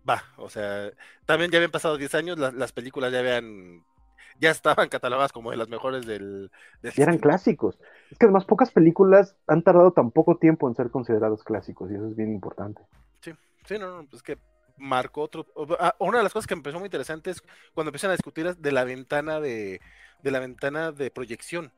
va, 0.08 0.22
o 0.36 0.48
sea, 0.48 0.90
también 1.26 1.50
ya 1.50 1.58
habían 1.58 1.70
pasado 1.70 1.98
10 1.98 2.14
años, 2.14 2.38
las 2.38 2.72
películas 2.72 3.12
ya 3.12 3.18
habían 3.18 3.84
ya 4.40 4.50
estaban 4.50 4.88
catalogadas 4.88 5.32
como 5.32 5.50
de 5.50 5.56
las 5.56 5.68
mejores 5.68 6.06
del... 6.06 6.50
eran 6.96 7.18
clásicos. 7.18 7.78
Es 8.10 8.18
que 8.18 8.26
además 8.26 8.44
pocas 8.44 8.70
películas 8.70 9.36
han 9.46 9.62
tardado 9.62 9.92
tan 9.92 10.10
poco 10.10 10.36
tiempo 10.36 10.68
en 10.68 10.74
ser 10.74 10.90
considerados 10.90 11.44
clásicos 11.44 11.90
y 11.90 11.94
eso 11.94 12.08
es 12.08 12.16
bien 12.16 12.32
importante. 12.32 12.82
Sí, 13.20 13.32
sí, 13.64 13.78
no, 13.78 14.02
no, 14.02 14.08
pues 14.08 14.22
que 14.22 14.38
marcó 14.76 15.22
otro... 15.22 15.46
Ah, 15.78 15.94
una 15.98 16.18
de 16.18 16.24
las 16.24 16.32
cosas 16.32 16.46
que 16.46 16.54
me 16.54 16.60
empezó 16.60 16.78
muy 16.78 16.86
interesante 16.86 17.30
es 17.30 17.42
cuando 17.74 17.90
empiezan 17.90 18.10
a 18.10 18.14
discutir 18.14 18.56
de 18.56 18.72
la 18.72 18.84
ventana 18.84 19.40
de, 19.40 19.80
de 20.22 20.30
la 20.30 20.40
ventana 20.40 20.92
de 20.92 21.10
proyección, 21.10 21.72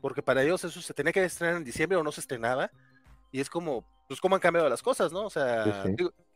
porque 0.00 0.22
para 0.22 0.42
ellos 0.42 0.64
eso 0.64 0.80
se 0.80 0.94
tenía 0.94 1.12
que 1.12 1.24
estrenar 1.24 1.56
en 1.56 1.64
diciembre 1.64 1.98
o 1.98 2.02
no 2.02 2.12
se 2.12 2.20
estrenaba, 2.20 2.70
y 3.32 3.40
es 3.40 3.50
como, 3.50 3.84
pues 4.08 4.20
cómo 4.20 4.34
han 4.34 4.40
cambiado 4.40 4.68
las 4.68 4.82
cosas, 4.82 5.12
¿no? 5.12 5.26
O 5.26 5.30
sea, 5.30 5.84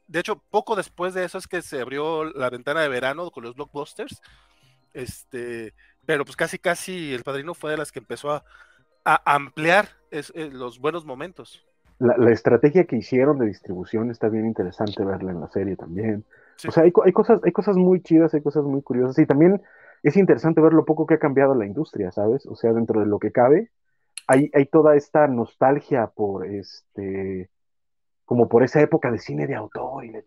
de 0.07 0.19
hecho, 0.19 0.43
poco 0.51 0.75
después 0.75 1.15
de 1.15 1.25
eso 1.25 1.39
es 1.39 1.47
que 1.47 1.63
se 1.63 1.81
abrió 1.81 2.25
la 2.25 2.51
ventana 2.51 2.81
de 2.81 2.89
verano 2.89 3.31
con 3.31 3.45
los 3.45 3.55
blockbusters, 3.55 4.21
este, 4.93 5.75
pero 6.07 6.25
pues 6.25 6.37
casi, 6.37 6.59
casi 6.59 7.15
el 7.15 7.23
padrino 7.23 7.55
fue 7.55 7.71
de 7.71 7.77
las 7.77 7.93
que 7.93 8.01
empezó 8.01 8.33
a, 8.33 8.45
ampliar 9.25 9.89
eh, 10.11 10.23
los 10.53 10.79
buenos 10.79 11.05
momentos. 11.05 11.65
La, 11.99 12.31
estrategia 12.31 12.85
que 12.85 12.97
hicieron 12.97 13.39
de 13.39 13.47
distribución 13.47 14.11
está 14.11 14.29
bien 14.29 14.47
interesante 14.47 15.05
verla 15.05 15.33
en 15.33 15.41
la 15.41 15.49
serie 15.49 15.77
también. 15.77 16.25
O 16.67 16.71
sea, 16.71 16.85
hay, 16.85 16.93
hay, 17.05 17.13
cosas, 17.13 17.41
hay 17.45 17.53
cosas 17.53 17.77
muy 17.77 18.03
chidas, 18.03 18.33
hay 18.35 18.43
cosas 18.43 18.65
muy 18.65 18.83
curiosas 18.83 19.19
y 19.19 19.27
también 19.27 19.63
es 20.03 20.17
interesante 20.17 20.61
ver 20.61 20.73
lo 20.73 20.85
poco 20.85 21.07
que 21.07 21.15
ha 21.15 21.19
cambiado 21.19 21.55
la 21.55 21.67
industria, 21.67 22.11
¿sabes? 22.11 22.47
O 22.47 22.55
sea, 22.55 22.73
dentro 22.73 23.01
de 23.01 23.07
lo 23.07 23.19
que 23.19 23.33
cabe, 23.33 23.71
hay, 24.27 24.51
hay 24.55 24.67
toda 24.67 24.97
esta 24.97 25.27
nostalgia 25.27 26.07
por 26.07 26.47
este, 26.47 27.51
como 28.25 28.49
por 28.49 28.63
esa 28.63 28.81
época 28.81 29.11
de 29.11 29.19
cine 29.19 29.47
de 29.47 29.57
autor 29.57 30.05
y 30.05 30.11
la 30.11 30.23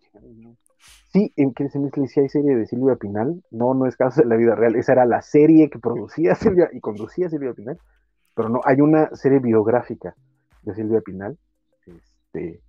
Sí, 1.11 1.31
en 1.35 1.53
que 1.53 1.69
se 1.69 1.77
me 1.79 1.91
sí 2.07 2.19
hay 2.19 2.29
serie 2.29 2.55
de 2.55 2.65
Silvia 2.65 2.95
Pinal, 2.95 3.43
no, 3.51 3.75
no 3.75 3.85
es 3.85 3.95
caso 3.95 4.21
de 4.21 4.27
la 4.27 4.35
vida 4.35 4.55
real, 4.55 4.75
esa 4.75 4.93
era 4.93 5.05
la 5.05 5.21
serie 5.21 5.69
que 5.69 5.77
producía 5.77 6.33
Silvia 6.35 6.69
y 6.73 6.79
conducía 6.79 7.29
Silvia 7.29 7.53
Pinal, 7.53 7.79
pero 8.35 8.49
no, 8.49 8.61
hay 8.65 8.81
una 8.81 9.15
serie 9.15 9.39
biográfica 9.39 10.15
de 10.63 10.73
Silvia 10.73 11.01
Pinal. 11.01 11.37
Este, 11.85 12.61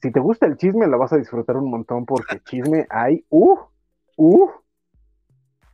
si 0.00 0.12
te 0.12 0.20
gusta 0.20 0.46
el 0.46 0.56
chisme, 0.56 0.86
la 0.86 0.96
vas 0.96 1.12
a 1.12 1.16
disfrutar 1.16 1.56
un 1.56 1.70
montón 1.70 2.06
porque 2.06 2.40
chisme 2.44 2.86
hay, 2.88 3.24
uh, 3.30 3.58
uh, 4.16 4.50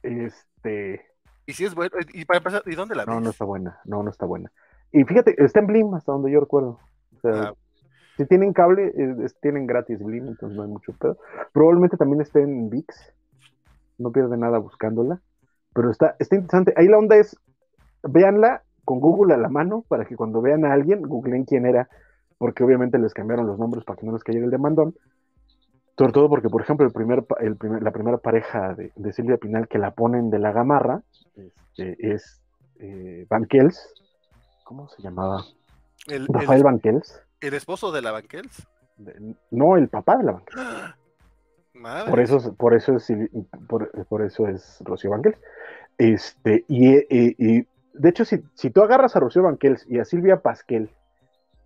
este... 0.02 1.04
Y 1.46 1.52
si 1.52 1.66
es 1.66 1.74
bueno, 1.74 1.94
y 2.14 2.24
para 2.24 2.38
empezar, 2.38 2.62
¿y 2.64 2.74
dónde 2.74 2.94
la 2.94 3.04
ves? 3.04 3.14
No, 3.14 3.20
no 3.20 3.28
está 3.28 3.44
buena, 3.44 3.78
no, 3.84 4.02
no 4.02 4.10
está 4.10 4.24
buena. 4.24 4.50
Y 4.90 5.04
fíjate, 5.04 5.34
está 5.44 5.60
en 5.60 5.66
Blim, 5.66 5.92
hasta 5.92 6.12
donde 6.12 6.32
yo 6.32 6.40
recuerdo. 6.40 6.78
O 7.16 7.20
sea, 7.20 7.48
ah. 7.48 7.54
Si 8.16 8.26
tienen 8.26 8.52
cable, 8.52 8.92
tienen 9.40 9.66
gratis 9.66 9.98
Blim, 10.02 10.28
entonces 10.28 10.56
no 10.56 10.62
hay 10.62 10.68
mucho 10.68 10.92
pedo. 10.92 11.18
Probablemente 11.52 11.96
también 11.96 12.20
esté 12.20 12.42
en 12.42 12.70
VIX. 12.70 12.86
No 13.98 14.12
pierde 14.12 14.36
nada 14.36 14.58
buscándola. 14.58 15.20
Pero 15.74 15.90
está, 15.90 16.14
está 16.18 16.36
interesante. 16.36 16.74
Ahí 16.76 16.86
la 16.86 16.98
onda 16.98 17.16
es, 17.16 17.36
véanla 18.02 18.62
con 18.84 19.00
Google 19.00 19.34
a 19.34 19.38
la 19.38 19.48
mano 19.48 19.84
para 19.88 20.04
que 20.04 20.16
cuando 20.16 20.40
vean 20.40 20.64
a 20.64 20.72
alguien, 20.72 21.02
googleen 21.02 21.44
quién 21.44 21.66
era, 21.66 21.88
porque 22.38 22.62
obviamente 22.62 22.98
les 22.98 23.14
cambiaron 23.14 23.46
los 23.46 23.58
nombres 23.58 23.84
para 23.84 23.98
que 23.98 24.06
no 24.06 24.12
les 24.12 24.22
cayera 24.22 24.44
el 24.44 24.50
demandón. 24.50 24.94
Sobre 25.96 26.12
todo 26.12 26.28
porque, 26.28 26.48
por 26.48 26.60
ejemplo, 26.60 26.86
el 26.86 26.92
primer, 26.92 27.24
el 27.40 27.56
primer, 27.56 27.82
la 27.82 27.92
primera 27.92 28.18
pareja 28.18 28.74
de, 28.74 29.12
Silvia 29.12 29.36
Pinal 29.36 29.68
que 29.68 29.78
la 29.78 29.92
ponen 29.92 30.28
de 30.28 30.40
la 30.40 30.52
gamarra 30.52 31.02
este, 31.36 32.14
es 32.14 32.42
eh, 32.80 33.26
Van 33.28 33.44
Kels. 33.46 33.94
¿Cómo 34.64 34.88
se 34.88 35.02
llamaba? 35.02 35.44
El, 36.06 36.26
Rafael 36.26 36.62
Van 36.64 36.80
Kels. 36.80 37.20
¿El 37.44 37.54
esposo 37.54 37.92
de 37.92 38.00
la 38.00 38.10
Van 38.10 38.26
Kels? 38.26 38.66
no, 39.50 39.76
el 39.76 39.88
papá 39.88 40.16
de 40.16 40.24
la 40.24 40.32
Van 40.32 40.44
Kels. 40.44 42.08
Por 42.08 42.20
eso, 42.20 42.54
por 42.54 42.74
eso 42.74 42.96
es 42.96 43.12
por, 44.08 44.22
eso 44.22 44.48
es 44.48 44.78
Rocío 44.84 45.10
Van 45.10 45.22
Kels. 45.22 45.38
Este, 45.98 46.64
y, 46.68 47.66
de 47.92 48.08
hecho, 48.08 48.24
si, 48.24 48.42
si, 48.54 48.70
tú 48.70 48.82
agarras 48.82 49.14
a 49.14 49.20
Rocío 49.20 49.42
Van 49.42 49.58
Kels 49.58 49.86
y 49.88 49.98
a 49.98 50.06
Silvia 50.06 50.40
Pasquel 50.40 50.90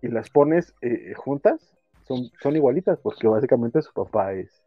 y 0.01 0.09
las 0.09 0.29
pones 0.29 0.75
eh, 0.81 1.13
juntas, 1.15 1.75
son, 2.05 2.29
son 2.41 2.55
igualitas, 2.57 2.99
porque 2.99 3.27
básicamente 3.27 3.81
su 3.81 3.93
papá 3.93 4.33
es, 4.33 4.61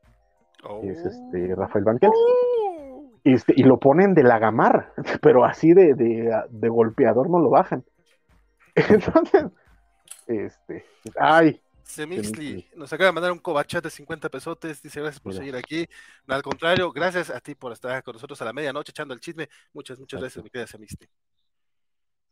es 0.82 0.98
este, 1.04 1.52
oh. 1.52 1.56
Rafael 1.56 1.84
Banquel. 1.84 2.10
Oh. 2.14 3.10
Este, 3.24 3.52
y 3.54 3.64
lo 3.64 3.78
ponen 3.78 4.14
de 4.14 4.22
la 4.22 4.38
gamarra, 4.38 4.92
pero 5.20 5.44
así 5.44 5.74
de, 5.74 5.94
de, 5.94 6.68
golpeador 6.68 7.28
no 7.28 7.38
lo 7.38 7.50
bajan. 7.50 7.84
Entonces, 8.74 9.44
este, 10.26 10.84
ay, 11.18 11.60
Semixli 11.84 12.68
nos 12.76 12.92
acaba 12.92 13.06
de 13.08 13.12
mandar 13.12 13.32
un 13.32 13.38
cobachat 13.38 13.82
de 13.84 13.90
50 13.90 14.28
pesotes. 14.28 14.82
Dice 14.82 15.00
gracias 15.00 15.20
por 15.20 15.34
seguir 15.34 15.56
aquí. 15.56 15.86
No, 16.26 16.34
al 16.34 16.42
contrario, 16.42 16.92
gracias 16.92 17.30
a 17.30 17.40
ti 17.40 17.54
por 17.54 17.72
estar 17.72 18.02
con 18.02 18.14
nosotros 18.14 18.40
a 18.40 18.44
la 18.44 18.52
medianoche 18.52 18.90
echando 18.90 19.14
el 19.14 19.20
chisme. 19.20 19.48
Muchas, 19.72 19.98
muchas 19.98 20.20
gracias, 20.20 20.42
mi 20.42 20.50
querida 20.50 20.66
Semixli. 20.66 21.08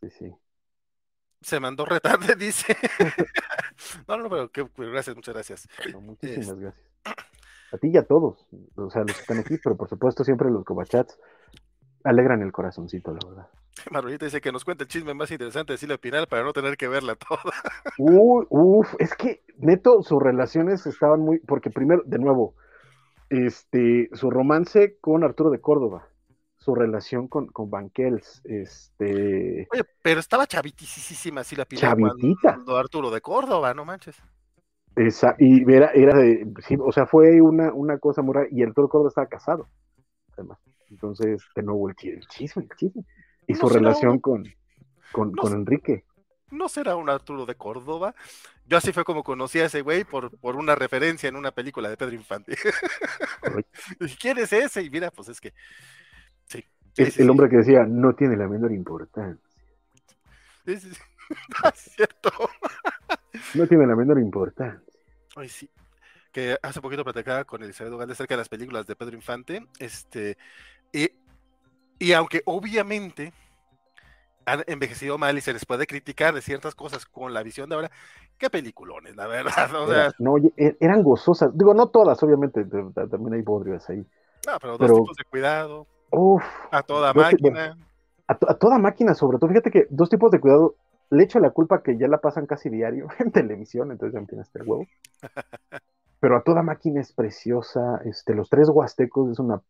Sí, 0.02 0.10
sí. 0.10 0.34
Se 1.42 1.60
mandó 1.60 1.84
retarde, 1.84 2.34
dice. 2.38 2.76
no, 4.06 4.16
no, 4.16 4.28
pero 4.28 4.50
qué, 4.50 4.66
gracias, 4.76 5.16
muchas 5.16 5.34
gracias. 5.34 5.68
muchísimas 6.00 6.58
gracias. 6.58 6.86
A 7.72 7.78
ti 7.78 7.88
y 7.88 7.96
a 7.96 8.04
todos, 8.04 8.46
o 8.74 8.90
sea, 8.90 9.02
los 9.02 9.14
que 9.14 9.20
están 9.20 9.38
aquí, 9.38 9.56
pero 9.62 9.76
por 9.76 9.88
supuesto 9.88 10.24
siempre 10.24 10.50
los 10.50 10.64
cobachats 10.64 11.18
alegran 12.04 12.42
el 12.42 12.52
corazoncito, 12.52 13.12
la 13.12 13.28
verdad. 13.28 13.48
Marolita 13.90 14.24
dice 14.24 14.40
que 14.40 14.52
nos 14.52 14.64
cuente 14.64 14.84
el 14.84 14.88
chisme 14.88 15.14
más 15.14 15.30
interesante 15.30 15.72
de 15.72 15.78
Silvia 15.78 15.98
Pinal 15.98 16.26
para 16.26 16.42
no 16.42 16.52
tener 16.52 16.76
que 16.76 16.88
verla 16.88 17.16
toda. 17.16 17.52
Uy, 17.98 18.46
uf, 18.48 18.94
es 18.98 19.14
que 19.14 19.42
neto, 19.58 20.02
sus 20.02 20.22
relaciones 20.22 20.86
estaban 20.86 21.20
muy, 21.20 21.38
porque 21.38 21.70
primero, 21.70 22.02
de 22.04 22.18
nuevo, 22.18 22.54
este, 23.28 24.10
su 24.12 24.30
romance 24.30 24.98
con 25.00 25.24
Arturo 25.24 25.50
de 25.50 25.60
Córdoba, 25.60 26.08
su 26.58 26.74
relación 26.74 27.28
con, 27.28 27.46
con 27.46 27.70
Banquels. 27.70 28.42
Este... 28.44 29.68
Oye, 29.72 29.84
pero 30.02 30.20
estaba 30.20 30.46
chavitísima 30.46 31.42
así 31.42 31.56
la 31.56 31.64
Chavitita. 31.64 32.54
Cuando 32.54 32.76
Arturo 32.76 33.10
de 33.10 33.20
Córdoba, 33.20 33.72
no 33.74 33.84
manches. 33.84 34.16
Esa, 34.96 35.36
y 35.38 35.62
era, 35.72 35.92
era 35.92 36.18
de, 36.18 36.52
sí, 36.66 36.76
o 36.78 36.90
sea, 36.90 37.06
fue 37.06 37.40
una, 37.40 37.72
una 37.72 37.98
cosa 37.98 38.22
muy 38.22 38.34
rara, 38.34 38.48
y 38.50 38.62
Arturo 38.62 38.88
de 38.88 38.90
Córdoba 38.90 39.08
estaba 39.08 39.28
casado, 39.28 39.68
además. 40.32 40.58
Entonces, 40.90 41.42
de 41.54 41.62
nuevo, 41.62 41.88
el 41.88 41.94
chisme, 41.94 42.64
el 42.64 42.76
chisme. 42.76 43.04
Y 43.46 43.54
su 43.54 43.68
relación 43.68 44.18
con, 44.18 44.44
con, 45.12 45.32
con 45.32 45.52
Enrique. 45.52 46.04
¿No 46.50 46.68
será 46.68 46.96
un 46.96 47.08
Arturo 47.08 47.46
de 47.46 47.54
Córdoba? 47.54 48.14
Yo 48.66 48.76
así 48.76 48.92
fue 48.92 49.04
como 49.04 49.22
conocí 49.22 49.60
a 49.60 49.66
ese 49.66 49.82
güey 49.82 50.04
por, 50.04 50.36
por 50.38 50.56
una 50.56 50.74
referencia 50.74 51.28
en 51.28 51.36
una 51.36 51.52
película 51.52 51.88
de 51.88 51.96
Pedro 51.96 52.14
Infante. 52.14 52.56
¿Quién 54.20 54.38
es 54.38 54.52
ese? 54.52 54.82
Y 54.82 54.90
mira, 54.90 55.10
pues 55.10 55.28
es 55.28 55.40
que 55.40 55.52
es 56.96 57.18
el 57.18 57.30
hombre 57.30 57.48
que 57.48 57.58
decía, 57.58 57.84
no 57.84 58.14
tiene 58.14 58.36
la 58.36 58.48
menor 58.48 58.72
importancia. 58.72 59.42
Es, 60.66 60.86
cierto. 61.74 62.30
no 63.54 63.66
tiene 63.66 63.86
la 63.86 63.96
menor 63.96 64.18
importancia. 64.18 64.82
Ay, 65.36 65.48
sí. 65.48 65.70
Que 66.32 66.56
hace 66.60 66.80
poquito 66.80 67.04
platicaba 67.04 67.44
con 67.44 67.62
Elizabeth 67.62 67.92
Ugalde 67.92 68.12
acerca 68.12 68.34
de 68.34 68.38
las 68.38 68.48
películas 68.48 68.86
de 68.86 68.94
Pedro 68.94 69.16
Infante. 69.16 69.66
Este, 69.78 70.36
y, 72.00 72.12
aunque 72.12 72.42
obviamente 72.46 73.32
han 74.46 74.64
envejecido 74.66 75.18
mal 75.18 75.36
y 75.38 75.40
se 75.40 75.52
les 75.52 75.64
puede 75.64 75.86
criticar 75.86 76.34
de 76.34 76.40
ciertas 76.40 76.74
cosas 76.74 77.06
con 77.06 77.32
la 77.32 77.42
visión 77.42 77.68
de 77.68 77.76
ahora, 77.76 77.90
qué 78.38 78.50
peliculones, 78.50 79.14
la 79.14 79.26
verdad. 79.28 80.12
no, 80.18 80.36
e, 80.38 80.76
eran 80.80 81.02
gozosas. 81.02 81.56
Digo, 81.56 81.74
no 81.74 81.88
todas, 81.88 82.20
obviamente, 82.22 82.64
también 82.64 83.34
hay 83.34 83.42
bodrios 83.42 83.88
ahí. 83.88 84.04
No, 84.46 84.58
pero 84.60 84.78
dos 84.78 84.88
tipos 84.88 85.16
de 85.16 85.24
cuidado. 85.24 85.86
Uf, 86.10 86.42
a 86.70 86.82
toda 86.82 87.12
máquina. 87.12 87.76
A, 88.26 88.34
toda 88.34 88.78
máquina, 88.78 89.14
sobre 89.14 89.38
todo. 89.38 89.50
Fíjate 89.50 89.70
que 89.70 89.86
dos 89.90 90.08
tipos 90.08 90.30
de 90.30 90.40
cuidado. 90.40 90.76
Le 91.10 91.24
echo 91.24 91.40
la 91.40 91.50
culpa 91.50 91.82
que 91.82 91.98
ya 91.98 92.06
la 92.06 92.18
pasan 92.18 92.46
casi 92.46 92.70
diario 92.70 93.08
en 93.18 93.32
televisión, 93.32 93.90
entonces 93.90 94.14
ya 94.14 94.20
empieza 94.20 94.42
este 94.42 94.62
huevo. 94.62 94.86
Pero 96.20 96.36
a 96.36 96.42
toda 96.42 96.62
máquina 96.62 97.00
es 97.00 97.12
preciosa. 97.12 98.00
Este, 98.04 98.34
los 98.34 98.48
tres 98.48 98.68
huastecos 98.68 99.32
es 99.32 99.38
una 99.38 99.60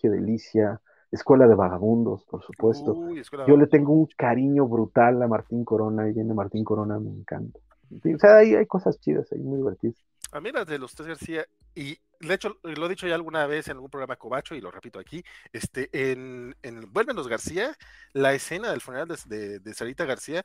qué 0.00 0.08
delicia. 0.08 0.80
Escuela 1.10 1.48
de 1.48 1.54
Vagabundos, 1.54 2.24
por 2.24 2.42
supuesto. 2.42 3.08
Yo 3.46 3.56
le 3.56 3.66
tengo 3.66 3.92
un 3.92 4.06
cariño 4.16 4.66
brutal 4.66 5.20
a 5.22 5.26
Martín 5.26 5.64
Corona 5.64 6.08
y 6.08 6.12
viene 6.12 6.34
Martín 6.34 6.64
Corona, 6.64 6.98
me 7.00 7.10
encanta. 7.10 7.58
O 7.92 8.18
sea, 8.18 8.36
hay, 8.36 8.54
hay 8.54 8.66
cosas 8.66 9.00
chidas 9.00 9.30
ahí, 9.32 9.40
muy 9.40 9.58
divertidas. 9.58 9.96
A 10.32 10.40
mí 10.40 10.52
las 10.52 10.66
de 10.66 10.78
los 10.78 10.94
tres 10.94 11.08
García, 11.08 11.44
y 11.74 11.98
de 12.20 12.34
hecho 12.34 12.56
lo 12.62 12.86
he 12.86 12.88
dicho 12.88 13.08
ya 13.08 13.16
alguna 13.16 13.46
vez 13.46 13.66
en 13.66 13.72
algún 13.72 13.90
programa 13.90 14.14
Cobacho 14.14 14.54
y 14.54 14.60
lo 14.60 14.70
repito 14.70 15.00
aquí, 15.00 15.24
este, 15.52 15.90
en, 15.92 16.54
en 16.62 16.92
Vuelven 16.92 17.16
los 17.16 17.26
García, 17.26 17.76
la 18.12 18.32
escena 18.32 18.70
del 18.70 18.80
funeral 18.80 19.08
de, 19.26 19.58
de, 19.58 19.74
Sarita 19.74 20.04
García 20.04 20.44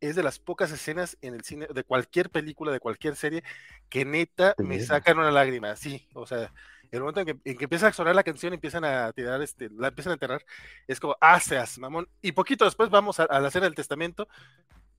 es 0.00 0.16
de 0.16 0.24
las 0.24 0.40
pocas 0.40 0.72
escenas 0.72 1.16
en 1.20 1.34
el 1.34 1.42
cine, 1.42 1.68
de 1.72 1.84
cualquier 1.84 2.30
película, 2.30 2.72
de 2.72 2.80
cualquier 2.80 3.14
serie, 3.14 3.44
que 3.88 4.04
neta 4.04 4.54
me 4.58 4.80
sacan 4.80 5.18
una 5.18 5.30
lágrima, 5.30 5.76
sí, 5.76 6.08
o 6.14 6.26
sea, 6.26 6.52
el 6.90 7.00
momento 7.00 7.20
en 7.20 7.26
que, 7.26 7.50
en 7.50 7.56
que, 7.56 7.64
empieza 7.64 7.88
a 7.88 7.92
sonar 7.92 8.14
la 8.14 8.22
canción, 8.22 8.52
empiezan 8.52 8.84
a 8.84 9.12
tirar, 9.12 9.40
este, 9.42 9.70
la 9.70 9.88
empiezan 9.88 10.12
a 10.12 10.14
enterrar, 10.14 10.44
es 10.86 10.98
como, 11.00 11.16
ah, 11.20 11.38
seas, 11.40 11.78
mamón, 11.78 12.08
y 12.22 12.32
poquito 12.32 12.64
después 12.64 12.90
vamos 12.90 13.20
a, 13.20 13.24
a 13.24 13.40
la 13.40 13.48
escena 13.48 13.66
del 13.66 13.74
testamento, 13.74 14.28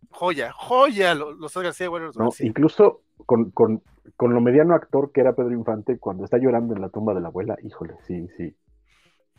joya, 0.09 0.51
joya, 0.51 1.15
los 1.15 1.53
García, 1.55 1.89
bueno, 1.89 2.11
no, 2.15 2.29
incluso 2.39 3.01
con, 3.25 3.51
con, 3.51 3.81
con, 4.15 4.33
lo 4.33 4.41
mediano 4.41 4.73
actor 4.73 5.11
que 5.11 5.21
era 5.21 5.35
Pedro 5.35 5.53
Infante, 5.53 5.99
cuando 5.99 6.25
está 6.25 6.37
llorando 6.37 6.75
en 6.75 6.81
la 6.81 6.89
tumba 6.89 7.13
de 7.13 7.21
la 7.21 7.27
abuela, 7.27 7.57
híjole, 7.63 7.95
sí, 8.07 8.27
sí, 8.37 8.55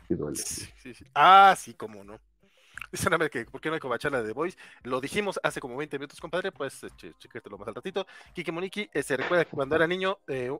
sí 0.07 0.15
duele. 0.15 0.39
Ah, 1.13 1.55
sí, 1.57 1.73
cómo 1.73 2.03
no. 2.03 2.19
Dicen 2.91 3.13
a 3.13 3.17
ver 3.17 3.31
que, 3.31 3.45
¿por 3.45 3.59
qué 3.59 3.69
no 3.69 3.75
hay 3.75 3.79
cobachala 3.79 4.21
de 4.21 4.33
Voice? 4.33 4.57
Lo 4.83 5.01
dijimos 5.01 5.39
hace 5.41 5.59
como 5.59 5.75
20 5.77 5.97
minutos, 5.97 6.19
compadre, 6.19 6.51
pues 6.51 6.81
lo 7.49 7.57
más 7.57 7.67
al 7.67 7.75
ratito. 7.75 8.05
Kike 8.33 8.51
Moniki 8.51 8.89
eh, 8.93 9.01
se 9.01 9.17
recuerda 9.17 9.45
que 9.45 9.55
cuando 9.55 9.75
era 9.75 9.87
niño, 9.87 10.19
eh, 10.27 10.55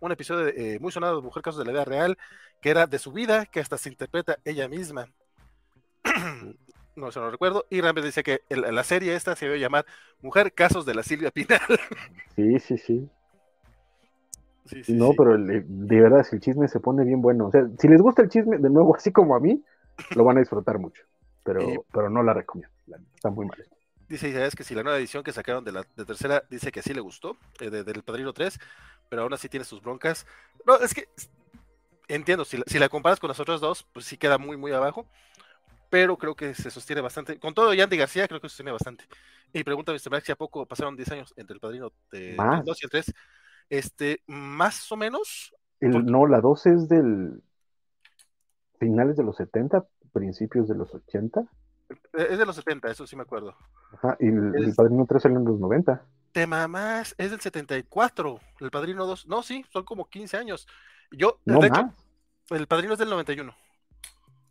un 0.00 0.12
episodio 0.12 0.48
eh, 0.48 0.78
muy 0.80 0.90
sonado 0.90 1.16
de 1.16 1.22
Mujer 1.22 1.42
Casos 1.42 1.58
de 1.58 1.66
la 1.66 1.72
Vida 1.72 1.84
Real, 1.84 2.18
que 2.60 2.70
era 2.70 2.86
de 2.86 2.98
su 2.98 3.12
vida, 3.12 3.46
que 3.46 3.60
hasta 3.60 3.78
se 3.78 3.90
interpreta 3.90 4.38
ella 4.44 4.68
misma. 4.68 5.08
no 6.96 7.10
se 7.10 7.20
lo 7.20 7.30
recuerdo, 7.30 7.66
y 7.70 7.80
realmente 7.80 8.08
dice 8.08 8.22
que 8.22 8.42
la 8.48 8.84
serie 8.84 9.14
esta 9.14 9.36
se 9.36 9.46
iba 9.46 9.54
a 9.54 9.58
llamar 9.58 9.86
Mujer 10.22 10.52
Casos 10.52 10.86
de 10.86 10.94
la 10.94 11.02
Silvia 11.02 11.30
Pinal. 11.30 11.60
Sí, 12.36 12.58
sí, 12.58 12.78
sí. 12.78 13.10
no, 14.94 15.12
pero 15.16 15.36
de 15.36 16.00
verdad, 16.00 16.24
si 16.24 16.36
el 16.36 16.40
chisme 16.40 16.68
se 16.68 16.80
pone 16.80 17.04
bien 17.04 17.20
bueno. 17.20 17.48
O 17.48 17.50
sea, 17.50 17.68
si 17.78 17.86
les 17.86 18.00
gusta 18.00 18.22
el 18.22 18.30
chisme, 18.30 18.56
de 18.56 18.70
nuevo, 18.70 18.94
así 18.96 19.12
como 19.12 19.34
a 19.34 19.40
mí, 19.40 19.62
lo 20.14 20.24
van 20.24 20.38
a 20.38 20.40
disfrutar 20.40 20.78
mucho. 20.78 21.02
Pero, 21.42 21.84
pero 21.92 22.08
no 22.08 22.22
la 22.22 22.32
recomiendo. 22.32 22.74
Está 23.14 23.28
muy 23.28 23.46
mal. 23.46 23.58
Dice 24.08 24.28
Isaías 24.28 24.56
que 24.56 24.64
si 24.64 24.74
la 24.74 24.82
nueva 24.82 24.98
edición 24.98 25.22
que 25.22 25.32
sacaron 25.32 25.64
de 25.64 25.70
la 25.70 25.84
tercera 25.84 26.42
dice 26.50 26.72
que 26.72 26.82
sí 26.82 26.92
le 26.92 27.00
gustó, 27.00 27.36
eh, 27.60 27.70
del 27.70 28.02
Padrino 28.02 28.32
3, 28.32 28.58
pero 29.10 29.22
aún 29.22 29.34
así 29.34 29.50
tiene 29.50 29.66
sus 29.66 29.82
broncas. 29.82 30.26
No, 30.64 30.78
es 30.78 30.94
que 30.94 31.08
entiendo, 32.08 32.44
si 32.44 32.78
la, 32.78 32.88
comparas 32.88 33.20
con 33.20 33.28
las 33.28 33.40
otras 33.40 33.60
dos, 33.60 33.86
pues 33.92 34.06
sí 34.06 34.16
queda 34.16 34.38
muy, 34.38 34.56
muy 34.56 34.72
abajo, 34.72 35.06
pero 35.90 36.16
creo 36.16 36.34
que 36.34 36.54
se 36.54 36.70
sostiene 36.70 37.02
bastante. 37.02 37.38
Con 37.38 37.52
todo, 37.52 37.74
Yandy 37.74 37.98
García 37.98 38.26
creo 38.26 38.40
que 38.40 38.48
se 38.48 38.52
sostiene 38.52 38.72
bastante. 38.72 39.04
Y 39.52 39.64
pregunta 39.64 39.92
Mr. 39.92 40.10
Max 40.10 40.24
si 40.24 40.32
a 40.32 40.36
poco 40.36 40.64
pasaron 40.64 40.96
10 40.96 41.12
años 41.12 41.34
entre 41.36 41.54
el 41.54 41.60
Padrino 41.60 41.92
de 42.12 42.36
2 42.36 42.82
y 42.82 42.86
el 42.86 42.90
3. 42.90 43.14
Este, 43.68 44.22
más 44.26 44.90
o 44.90 44.96
menos. 44.96 45.54
No, 45.80 46.26
la 46.26 46.40
2 46.40 46.66
es 46.66 46.88
del 46.88 47.42
finales 48.78 49.16
de 49.16 49.24
los 49.24 49.36
70, 49.36 49.84
principios 50.12 50.68
de 50.68 50.74
los 50.74 50.94
80. 50.94 51.42
Es 52.12 52.38
de 52.38 52.46
los 52.46 52.56
70, 52.56 52.90
eso 52.90 53.06
sí 53.06 53.16
me 53.16 53.22
acuerdo. 53.22 53.56
Ajá, 53.92 54.16
y 54.20 54.28
el, 54.28 54.72
Padrino 54.76 55.06
3 55.06 55.22
salió 55.22 55.38
en 55.38 55.44
los 55.44 55.58
90. 55.58 56.02
Te 56.32 56.46
mamás, 56.46 57.14
es 57.18 57.30
del 57.30 57.40
74. 57.40 58.40
El 58.60 58.70
Padrino 58.70 59.06
2, 59.06 59.26
no, 59.26 59.42
sí, 59.42 59.64
son 59.72 59.84
como 59.84 60.08
15 60.08 60.36
años. 60.36 60.66
Yo, 61.10 61.40
de 61.44 61.66
hecho, 61.66 61.92
el 62.50 62.66
Padrino 62.66 62.92
es 62.92 62.98
del 62.98 63.10
91. 63.10 63.54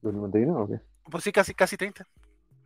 ¿Del 0.02 0.16
91? 0.16 0.60
Ok. 0.60 0.72
Pues 1.10 1.24
sí, 1.24 1.32
casi, 1.32 1.54
casi 1.54 1.78
30. 1.78 2.06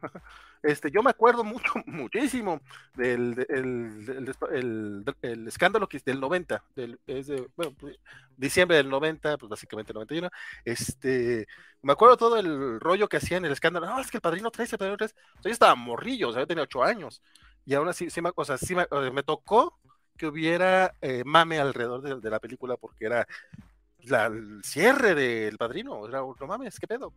Este, 0.64 0.90
yo 0.90 1.04
me 1.04 1.10
acuerdo 1.10 1.44
mucho, 1.44 1.74
muchísimo 1.86 2.62
del 2.96 3.46
el, 3.50 5.46
escándalo 5.46 5.90
que 5.90 5.98
es 5.98 6.06
del 6.06 6.22
90, 6.22 6.64
del, 6.74 7.02
es 7.06 7.28
de, 7.28 7.50
bueno, 7.58 7.76
pues, 7.78 7.98
diciembre 8.38 8.78
del 8.78 8.90
90, 8.90 9.38
pues 9.38 9.50
básicamente 9.50 9.94
91. 9.94 10.30
Este, 10.64 11.48
me 11.82 11.92
acuerdo 11.92 12.16
todo 12.16 12.38
el 12.38 12.80
rollo 12.80 13.10
que 13.10 13.18
hacían 13.18 13.44
el 13.44 13.52
escándalo. 13.52 13.88
No, 13.88 14.00
es 14.00 14.10
que 14.10 14.18
el 14.18 14.22
padrino 14.22 14.52
13, 14.52 14.76
el 14.76 14.80
padrino 14.80 14.98
13. 14.98 15.14
yo 15.44 15.52
estaba 15.52 15.76
morrillo, 15.76 16.30
o 16.30 16.32
sea, 16.32 16.44
yo 16.44 16.48
tenía 16.48 16.64
8 16.64 16.82
años. 16.82 17.22
Y 17.66 17.74
aún 17.74 17.88
así, 17.88 18.10
sí 18.10 18.22
me, 18.22 18.32
o 18.36 18.46
sea, 18.46 18.58
sí 18.58 18.76
me, 18.76 19.24
tocó 19.24 19.78
que 20.18 20.28
hubiera 20.28 20.94
eh, 21.02 21.24
mame 21.26 21.60
alrededor 21.60 22.22
de, 22.22 22.30
la 22.30 22.40
película 22.40 22.76
porque 22.78 23.06
era 23.06 23.28
el 24.00 24.62
cierre 24.64 25.16
del 25.16 25.58
padrino. 25.58 26.08
Era, 26.08 26.20
no 26.20 26.48
mames, 26.48 26.80
qué 26.80 26.88
pedo. 26.88 27.14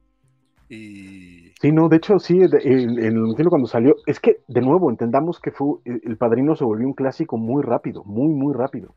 Y... 0.69 1.53
Sí, 1.61 1.71
no, 1.73 1.89
de 1.89 1.97
hecho, 1.97 2.19
sí, 2.19 2.41
en, 2.41 2.99
el 2.99 3.49
cuando 3.49 3.69
salió, 3.69 3.97
es 4.07 4.19
que, 4.19 4.43
de 4.49 4.61
nuevo, 4.61 4.91
entendamos 4.91 5.41
que 5.41 5.53
fue, 5.53 5.77
el, 5.85 6.17
Padrino 6.17 6.57
se 6.57 6.65
volvió 6.65 6.87
un 6.87 6.95
clásico 6.95 7.37
muy 7.37 7.63
rápido, 7.63 8.03
muy, 8.05 8.35
muy 8.35 8.53
rápido. 8.53 8.95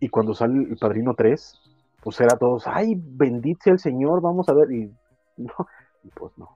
Y 0.00 0.08
cuando 0.08 0.34
sale 0.34 0.68
el 0.68 0.76
Padrino 0.76 1.14
3, 1.14 1.60
pues 2.02 2.20
era 2.20 2.36
todos, 2.36 2.66
ay, 2.66 2.94
bendito 2.96 3.60
sea 3.64 3.72
el 3.74 3.78
Señor, 3.78 4.20
vamos 4.20 4.48
a 4.48 4.54
ver, 4.54 4.70
y 4.72 4.90
no, 5.36 5.54
y 6.02 6.08
pues 6.10 6.32
no. 6.36 6.55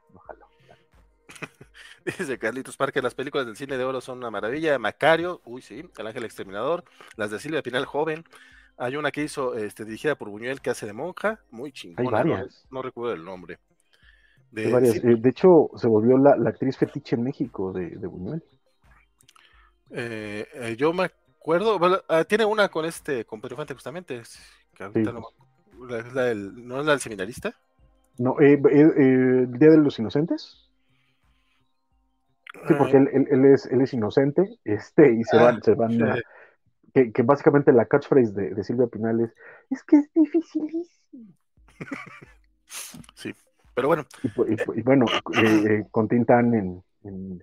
Dice 2.18 2.38
Carlitos 2.38 2.76
Parque, 2.76 3.02
las 3.02 3.14
películas 3.14 3.46
del 3.46 3.56
cine 3.56 3.76
de 3.76 3.84
oro 3.84 4.00
son 4.00 4.18
una 4.18 4.30
maravilla. 4.30 4.78
Macario, 4.78 5.40
uy, 5.44 5.62
sí, 5.62 5.84
El 5.98 6.06
Ángel 6.06 6.24
Exterminador, 6.24 6.84
las 7.16 7.30
de 7.30 7.38
Silvia 7.38 7.62
Pinal 7.62 7.84
Joven. 7.84 8.24
Hay 8.78 8.96
una 8.96 9.10
que 9.10 9.22
hizo, 9.22 9.54
este, 9.56 9.84
dirigida 9.84 10.14
por 10.14 10.30
Buñuel, 10.30 10.60
que 10.60 10.70
hace 10.70 10.86
de 10.86 10.94
monja, 10.94 11.40
muy 11.50 11.70
chingona. 11.70 12.46
no 12.70 12.82
recuerdo 12.82 13.14
el 13.14 13.24
nombre. 13.24 13.58
Eh, 14.56 15.16
de, 15.16 15.28
hecho, 15.28 15.70
se 15.76 15.86
volvió 15.86 16.16
la, 16.18 16.48
actriz 16.48 16.76
fetiche 16.76 17.14
en 17.14 17.22
México 17.22 17.72
de, 17.72 17.94
Buñuel. 18.06 18.42
Eh, 19.90 20.46
eh, 20.54 20.76
yo 20.76 20.92
me 20.92 21.04
acuerdo, 21.04 21.78
ah, 22.08 22.24
tiene 22.24 22.44
una 22.44 22.68
con 22.68 22.84
este, 22.84 23.24
con 23.24 23.40
Pedro 23.40 23.54
Infante 23.54 23.74
justamente. 23.74 24.22
no, 24.78 25.96
es 25.96 26.14
la 26.14 26.24
del, 26.24 27.00
seminarista? 27.00 27.54
No, 28.18 28.38
el 28.38 29.52
Día 29.52 29.70
de 29.70 29.78
los 29.78 29.98
Inocentes. 29.98 30.69
Sí, 32.66 32.74
porque 32.76 32.96
él, 32.96 33.44
es, 33.44 33.66
él 33.66 33.80
es 33.80 33.92
inocente, 33.92 34.58
este, 34.64 35.12
y 35.12 35.24
se 35.24 35.36
ah, 35.38 35.42
van, 35.42 35.62
se 35.62 35.74
van 35.74 36.20
que, 36.92 37.22
básicamente 37.22 37.72
la 37.72 37.86
catchphrase 37.86 38.32
de, 38.32 38.54
de 38.54 38.64
Silvia 38.64 38.88
Pinal 38.88 39.20
es, 39.20 39.34
es 39.70 39.84
que 39.84 39.96
es 39.96 40.12
dificilísimo. 40.12 41.32
sí. 43.14 43.34
Pero 43.74 43.88
bueno. 43.88 44.04
Y, 44.22 44.82
bueno, 44.82 45.06
eh, 45.34 45.64
eh, 45.68 45.86
con 45.90 46.08
Tintán 46.08 46.54
en, 46.54 47.42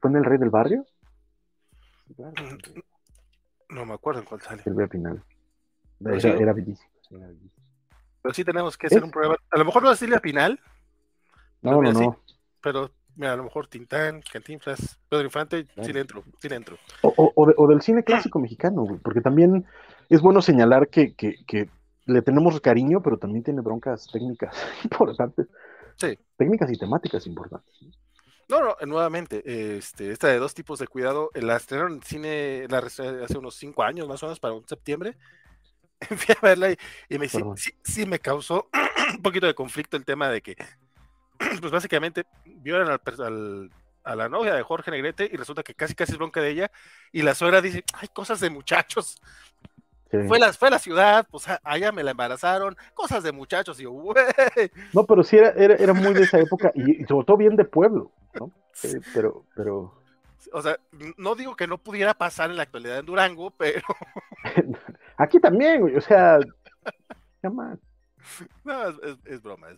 ¿Fue 0.00 0.10
en 0.10 0.16
El 0.16 0.24
Rey 0.24 0.38
del 0.38 0.50
Barrio? 0.50 0.86
No 3.68 3.84
me 3.84 3.94
acuerdo 3.94 4.20
en 4.20 4.26
cuál 4.26 4.40
sale. 4.40 4.62
El 4.64 4.88
final. 4.88 5.22
Era, 6.00 6.28
era, 6.36 6.52
bellísimo, 6.52 6.90
Pero 8.22 8.32
sí 8.32 8.44
tenemos 8.44 8.78
que 8.78 8.86
hacer 8.86 9.02
un 9.02 9.10
programa. 9.10 9.36
A 9.50 9.58
lo 9.58 9.64
mejor 9.64 9.82
no 9.82 9.90
es 9.90 9.98
Silvia 9.98 10.20
Pinal. 10.20 10.60
No, 11.60 11.82
no, 11.82 11.92
no. 11.92 12.22
pero 12.62 12.92
mira, 13.18 13.32
a 13.32 13.36
lo 13.36 13.44
mejor 13.44 13.66
Tintán, 13.66 14.22
Cantinflas, 14.32 14.98
Pedro 15.08 15.24
Infante, 15.24 15.66
sí 15.82 15.92
le 15.92 16.00
entro, 16.00 16.24
sí 16.40 16.48
entro. 16.50 16.78
O, 17.02 17.32
o, 17.34 17.66
del 17.68 17.82
cine 17.82 18.04
clásico 18.04 18.38
mexicano, 18.38 18.82
güey, 18.82 18.98
porque 19.00 19.20
también 19.20 19.66
es 20.08 20.20
bueno 20.20 20.40
señalar 20.40 20.88
que, 20.88 21.14
que, 21.14 21.44
que 21.46 21.68
le 22.06 22.22
tenemos 22.22 22.58
cariño, 22.60 23.02
pero 23.02 23.18
también 23.18 23.44
tiene 23.44 23.60
broncas 23.60 24.08
técnicas 24.10 24.56
importantes. 24.84 25.46
Sí. 25.96 26.18
Técnicas 26.36 26.70
y 26.72 26.78
temáticas 26.78 27.26
importantes. 27.26 27.74
No, 28.48 28.62
no, 28.62 28.76
nuevamente, 28.86 29.76
este, 29.76 30.10
esta 30.10 30.28
de 30.28 30.38
dos 30.38 30.54
tipos 30.54 30.78
de 30.78 30.86
cuidado, 30.86 31.30
la 31.34 31.56
estrenaron 31.56 31.94
en 31.94 32.02
cine 32.02 32.66
la 32.68 32.78
hace 32.78 33.36
unos 33.36 33.56
cinco 33.56 33.82
años 33.82 34.08
más 34.08 34.22
o 34.22 34.26
menos, 34.26 34.40
para 34.40 34.54
un 34.54 34.66
septiembre. 34.66 35.18
Fui 36.00 36.34
a 36.34 36.40
verla 36.40 36.70
y, 36.70 37.18
me, 37.18 37.28
sí, 37.28 37.42
sí, 37.82 38.06
me 38.06 38.20
causó 38.20 38.70
un 39.16 39.22
poquito 39.22 39.46
de 39.46 39.54
conflicto 39.54 39.96
el 39.96 40.04
tema 40.04 40.30
de 40.30 40.40
que, 40.40 40.56
pues 41.60 41.72
básicamente, 41.72 42.24
vieron 42.44 42.88
al, 42.90 43.70
a 44.04 44.16
la 44.16 44.28
novia 44.28 44.54
de 44.54 44.62
Jorge 44.62 44.90
Negrete 44.90 45.28
y 45.30 45.36
resulta 45.36 45.62
que 45.62 45.74
casi 45.74 45.94
casi 45.94 46.12
es 46.12 46.18
bronca 46.18 46.40
de 46.40 46.50
ella 46.50 46.70
y 47.12 47.22
la 47.22 47.34
suegra 47.34 47.60
dice, 47.60 47.84
hay 47.94 48.08
cosas 48.08 48.40
de 48.40 48.50
muchachos. 48.50 49.20
Fue, 50.26 50.38
la, 50.38 50.54
fue 50.54 50.70
la 50.70 50.78
ciudad, 50.78 51.26
pues 51.30 51.44
allá 51.62 51.92
me 51.92 52.02
la 52.02 52.12
embarazaron, 52.12 52.74
cosas 52.94 53.22
de 53.22 53.30
muchachos, 53.30 53.78
y 53.78 53.82
yo, 53.82 53.90
güey. 53.90 54.16
No, 54.94 55.04
pero 55.04 55.22
sí 55.22 55.36
era, 55.36 55.50
era, 55.50 55.92
muy 55.92 56.14
de 56.14 56.22
esa 56.22 56.38
época 56.38 56.72
y, 56.74 57.04
se 57.04 57.12
votó 57.12 57.36
bien 57.36 57.56
de 57.56 57.66
pueblo, 57.66 58.10
¿no? 58.40 58.50
pero, 59.14 59.44
pero. 59.54 59.94
O 60.52 60.62
sea, 60.62 60.78
no 61.18 61.34
digo 61.34 61.56
que 61.56 61.66
no 61.66 61.76
pudiera 61.76 62.14
pasar 62.14 62.48
en 62.48 62.56
la 62.56 62.62
actualidad 62.62 63.00
en 63.00 63.06
Durango, 63.06 63.50
pero. 63.50 63.82
Aquí 65.18 65.38
también, 65.40 65.82
güey, 65.82 65.96
o 65.96 66.00
sea, 66.00 66.38
más. 67.52 67.78
No, 68.64 68.88
es, 69.24 69.42
broma. 69.42 69.68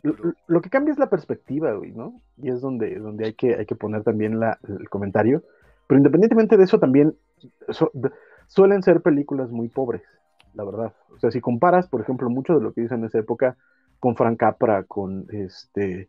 lo, 0.47 0.61
que 0.61 0.71
cambia 0.71 0.93
es 0.93 0.99
la 0.99 1.11
perspectiva, 1.11 1.73
güey, 1.73 1.93
¿no? 1.93 2.21
Y 2.37 2.51
es 2.51 2.61
donde, 2.61 2.99
donde 2.99 3.27
hay, 3.27 3.35
que, 3.35 3.55
hay 3.55 3.67
que 3.67 3.77
poner 3.77 4.03
también 4.03 4.41
la, 4.41 4.59
el 4.67 4.89
comentario. 4.89 5.43
Pero 5.87 5.99
independientemente 5.99 6.57
de 6.57 6.65
eso, 6.65 6.79
también 6.79 7.17
suelen 8.47 8.83
ser 8.83 9.01
películas 9.01 9.51
muy 9.51 9.69
pobres 9.69 10.03
la 10.55 10.65
verdad. 10.65 10.93
O 11.15 11.19
sea, 11.19 11.31
si 11.31 11.41
comparas, 11.41 11.89
por 11.89 12.01
ejemplo, 12.01 12.29
mucho 12.31 12.55
de 12.55 12.63
lo 12.63 12.73
que 12.73 12.83
hizo 12.83 12.95
en 12.95 13.05
esa 13.05 13.19
época 13.19 13.57
con 13.99 14.17
Frank 14.17 14.39
Capra, 14.39 14.85
con 14.85 15.27
este, 15.31 16.09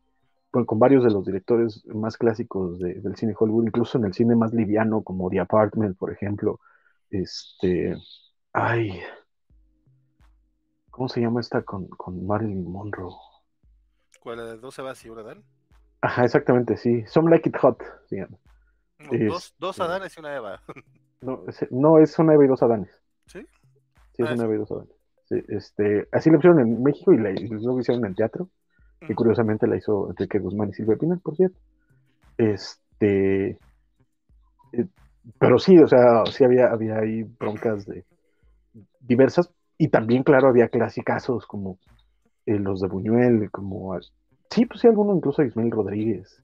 con, 0.50 0.66
varios 0.80 1.04
de 1.04 1.12
los 1.12 1.26
directores 1.26 1.86
más 1.88 2.18
clásicos 2.18 2.80
del 2.80 3.16
cine 3.16 3.36
Hollywood, 3.38 3.68
incluso 3.68 3.98
en 3.98 4.06
el 4.06 4.14
cine 4.14 4.36
más 4.36 4.54
liviano, 4.54 5.02
como 5.02 5.30
The 5.30 5.40
Apartment, 5.42 5.98
por 5.98 6.12
ejemplo, 6.12 6.60
este, 7.10 7.96
ay, 8.54 9.00
¿cómo 10.92 11.10
se 11.10 11.22
llama 11.22 11.42
esta 11.42 11.64
con, 11.64 11.88
con 11.88 12.26
Marilyn 12.26 12.70
Monroe? 12.70 13.14
¿Cuál 14.20 14.38
de 14.38 14.58
dos 14.58 14.78
Evas 14.78 15.04
y 15.04 15.10
una 15.10 15.22
Adán? 15.22 15.44
Ajá, 16.02 16.26
exactamente, 16.26 16.78
sí. 16.78 17.04
Some 17.08 17.30
Like 17.30 17.50
It 17.50 17.58
Hot 17.58 17.82
se 18.08 18.18
llama. 18.18 18.38
dos, 19.30 19.56
dos 19.58 19.76
este, 19.78 19.84
Adanes 19.84 20.16
y 20.16 20.20
una 20.20 20.36
Eva. 20.36 20.62
No, 21.24 21.44
no, 21.70 22.00
es 22.00 22.18
una 22.18 22.34
Eva 22.34 22.46
y 22.46 22.48
dos 22.48 22.64
Adanes. 22.64 22.90
¿Sí? 23.28 23.46
Sí, 24.16 24.24
es 24.24 24.30
ah, 24.30 24.34
una 24.34 24.46
Eva 24.46 24.56
y 24.56 24.58
dos 24.58 24.72
Adanes. 24.72 24.96
Sí, 25.26 25.44
este, 25.50 26.08
así 26.12 26.32
lo 26.32 26.40
hicieron 26.40 26.60
en 26.60 26.82
México 26.82 27.14
y, 27.14 27.18
la, 27.20 27.30
lo 27.30 27.80
hicieron 27.80 28.04
en 28.08 28.16
teatro. 28.16 28.50
Que 29.00 29.14
curiosamente 29.14 29.68
la 29.68 29.78
hizo 29.78 30.10
Enrique 30.10 30.40
Guzmán 30.40 30.70
y 30.70 30.74
Silvia 30.74 30.96
Pinal, 30.96 31.20
por 31.20 31.36
cierto. 31.36 31.60
Este. 32.38 33.60
Eh, 34.74 34.88
pero 35.40 35.60
sí, 35.60 35.78
o 35.78 35.88
sea, 35.88 36.24
sí 36.26 36.44
había, 36.44 36.72
había 36.72 36.98
ahí 36.98 37.22
broncas 37.22 37.86
de 37.86 38.04
diversas. 39.00 39.52
Y 39.82 39.88
también, 39.88 40.22
claro, 40.22 40.50
había 40.50 40.70
clasicazos 40.70 41.48
como 41.48 41.80
eh, 42.46 42.60
los 42.60 42.82
de 42.82 42.88
Buñuel, 42.88 43.50
como... 43.50 44.00
Sí, 44.48 44.68
pues 44.68 44.80
sí, 44.80 44.88
alguno 44.88 45.16
incluso 45.16 45.42
Ismael 45.42 45.72
Rodríguez, 45.72 46.44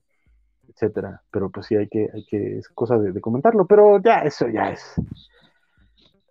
etcétera. 0.68 1.22
Pero 1.30 1.48
pues 1.48 1.66
sí, 1.66 1.76
hay 1.76 1.86
que... 1.86 2.10
Hay 2.12 2.26
que 2.26 2.58
es 2.58 2.68
cosa 2.68 2.98
de, 2.98 3.20
comentarlo, 3.20 3.64
pero 3.64 4.02
ya, 4.02 4.22
eso 4.22 4.48
ya 4.48 4.70
es... 4.70 4.92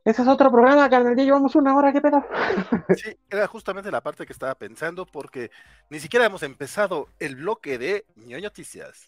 Ese 0.03 0.21
es 0.21 0.27
otro 0.27 0.51
programa, 0.51 0.89
carnal. 0.89 1.15
Ya 1.15 1.23
llevamos 1.23 1.55
una 1.55 1.77
hora, 1.77 1.93
qué 1.93 2.01
pedo. 2.01 2.25
Sí, 2.97 3.17
era 3.29 3.47
justamente 3.47 3.89
la 3.89 4.01
parte 4.01 4.25
que 4.25 4.33
estaba 4.33 4.55
pensando 4.55 5.05
porque 5.05 5.49
ni 5.89 5.99
siquiera 5.99 6.25
hemos 6.25 6.43
empezado 6.43 7.07
el 7.19 7.37
bloque 7.37 7.77
de 7.77 8.03
ñoño 8.17 8.47
noticias. 8.47 9.07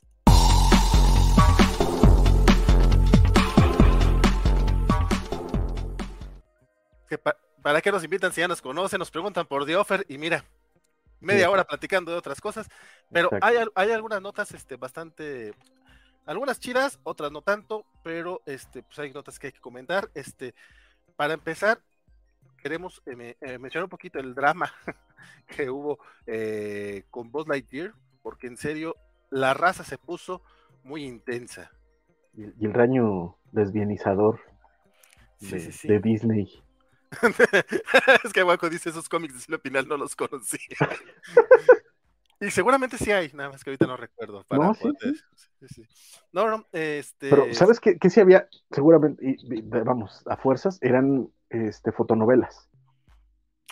Que, 7.09 7.17
para 7.61 7.81
qué 7.81 7.91
nos 7.91 8.03
invitan 8.03 8.31
si 8.31 8.41
ya 8.41 8.47
nos 8.47 8.61
conocen, 8.61 8.99
nos 8.99 9.11
preguntan 9.11 9.45
por 9.45 9.65
The 9.65 9.75
Offer 9.75 10.05
y 10.07 10.17
mira, 10.17 10.43
media 11.19 11.49
hora 11.49 11.65
platicando 11.65 12.11
de 12.11 12.17
otras 12.17 12.39
cosas, 12.41 12.69
pero 13.11 13.29
hay, 13.41 13.57
hay, 13.75 13.91
algunas 13.91 14.21
notas 14.21 14.51
este, 14.53 14.75
bastante, 14.75 15.53
algunas 16.25 16.59
chidas, 16.59 16.99
otras 17.03 17.31
no 17.31 17.41
tanto, 17.41 17.85
pero 18.03 18.41
este, 18.45 18.83
pues 18.83 18.99
hay 18.99 19.11
notas 19.11 19.39
que 19.39 19.47
hay 19.47 19.53
que 19.53 19.59
comentar. 19.59 20.09
Este, 20.13 20.53
para 21.15 21.33
empezar, 21.33 21.81
queremos 22.61 23.01
eh, 23.05 23.35
eh, 23.41 23.57
mencionar 23.57 23.85
un 23.85 23.89
poquito 23.89 24.19
el 24.19 24.35
drama 24.35 24.71
que 25.47 25.69
hubo 25.69 25.99
eh, 26.25 27.03
con 27.09 27.31
Buzz 27.31 27.47
Lightyear, 27.47 27.93
porque 28.21 28.47
en 28.47 28.57
serio 28.57 28.95
la 29.29 29.53
raza 29.53 29.83
se 29.83 29.97
puso 29.97 30.41
muy 30.83 31.03
intensa. 31.03 31.71
Y, 32.33 32.65
el 32.65 32.73
raño 32.73 33.35
desbienizador 33.51 34.39
de, 35.39 35.99
Disney. 35.99 36.63
es 38.23 38.33
que 38.33 38.43
Waco 38.43 38.69
dice 38.69 38.89
esos 38.89 39.09
cómics 39.09 39.33
de 39.33 39.39
Silvia 39.41 39.59
Pinal 39.59 39.87
no 39.87 39.97
los 39.97 40.15
conocía. 40.15 40.77
y 42.39 42.51
seguramente 42.51 42.97
sí 42.97 43.11
hay, 43.11 43.31
nada 43.33 43.49
más 43.49 43.63
que 43.63 43.71
ahorita 43.71 43.87
no 43.87 43.97
recuerdo. 43.97 44.45
no, 44.51 44.73
sí, 44.73 45.83
No, 46.31 46.49
no, 46.49 46.67
este. 46.71 47.29
Pero, 47.29 47.53
¿sabes 47.53 47.79
qué, 47.79 47.97
qué 47.97 48.09
sí 48.09 48.19
había? 48.19 48.47
Seguramente, 48.71 49.37
vamos, 49.83 50.23
a 50.27 50.37
fuerzas, 50.37 50.77
eran 50.81 51.29
este, 51.49 51.91
fotonovelas. 51.91 52.69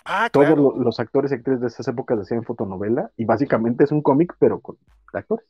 Ah, 0.04 0.30
Todos 0.30 0.56
los, 0.56 1.00
actores 1.00 1.32
y 1.32 1.34
actrices 1.34 1.60
de 1.60 1.66
esas 1.66 1.86
épocas 1.86 2.18
hacían 2.18 2.42
fotonovela 2.42 3.12
y 3.16 3.26
básicamente 3.26 3.84
es 3.84 3.92
un 3.92 4.00
cómic, 4.00 4.34
pero 4.38 4.60
con 4.60 4.78
actores. 5.12 5.46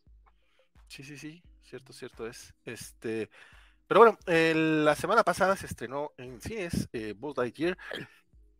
Sí, 0.88 1.04
sí, 1.04 1.16
sí, 1.16 1.42
cierto, 1.62 1.92
cierto 1.92 2.26
es. 2.26 2.54
Este, 2.64 3.30
pero 3.88 4.00
bueno, 4.00 4.18
la 4.26 4.94
semana 4.94 5.24
pasada 5.24 5.56
se 5.56 5.66
estrenó 5.66 6.12
en 6.18 6.40
sí 6.40 6.54
es 6.54 6.88
eh, 6.92 7.14
Buzz 7.16 7.36
Lightyear, 7.38 7.76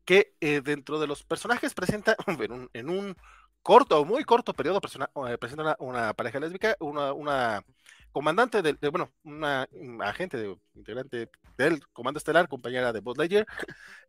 que 0.05 0.35
eh, 0.41 0.63
dentro 0.63 0.99
de 0.99 1.07
los 1.07 1.23
personajes 1.23 1.75
presenta 1.75 2.17
en 2.27 2.53
un, 2.53 2.71
en 2.73 2.89
un 2.89 3.17
corto, 3.63 4.05
muy 4.07 4.25
corto 4.25 4.55
periodo, 4.55 4.81
eh, 5.29 5.39
presenta 5.39 5.77
una, 5.81 6.15
pareja 6.15 6.41
lésbica, 6.41 6.75
una, 6.81 7.13
una 7.13 7.63
comandante 8.11 8.63
del, 8.63 8.79
de, 8.81 8.89
bueno, 8.89 9.13
una, 9.23 9.69
agente 10.01 10.39
de, 10.39 10.57
integrante 10.75 11.31
del 11.59 11.87
Comando 11.89 12.17
Estelar, 12.17 12.49
compañera 12.49 12.95
de 12.95 13.01
Buzz 13.01 13.19
Lightyear, 13.19 13.47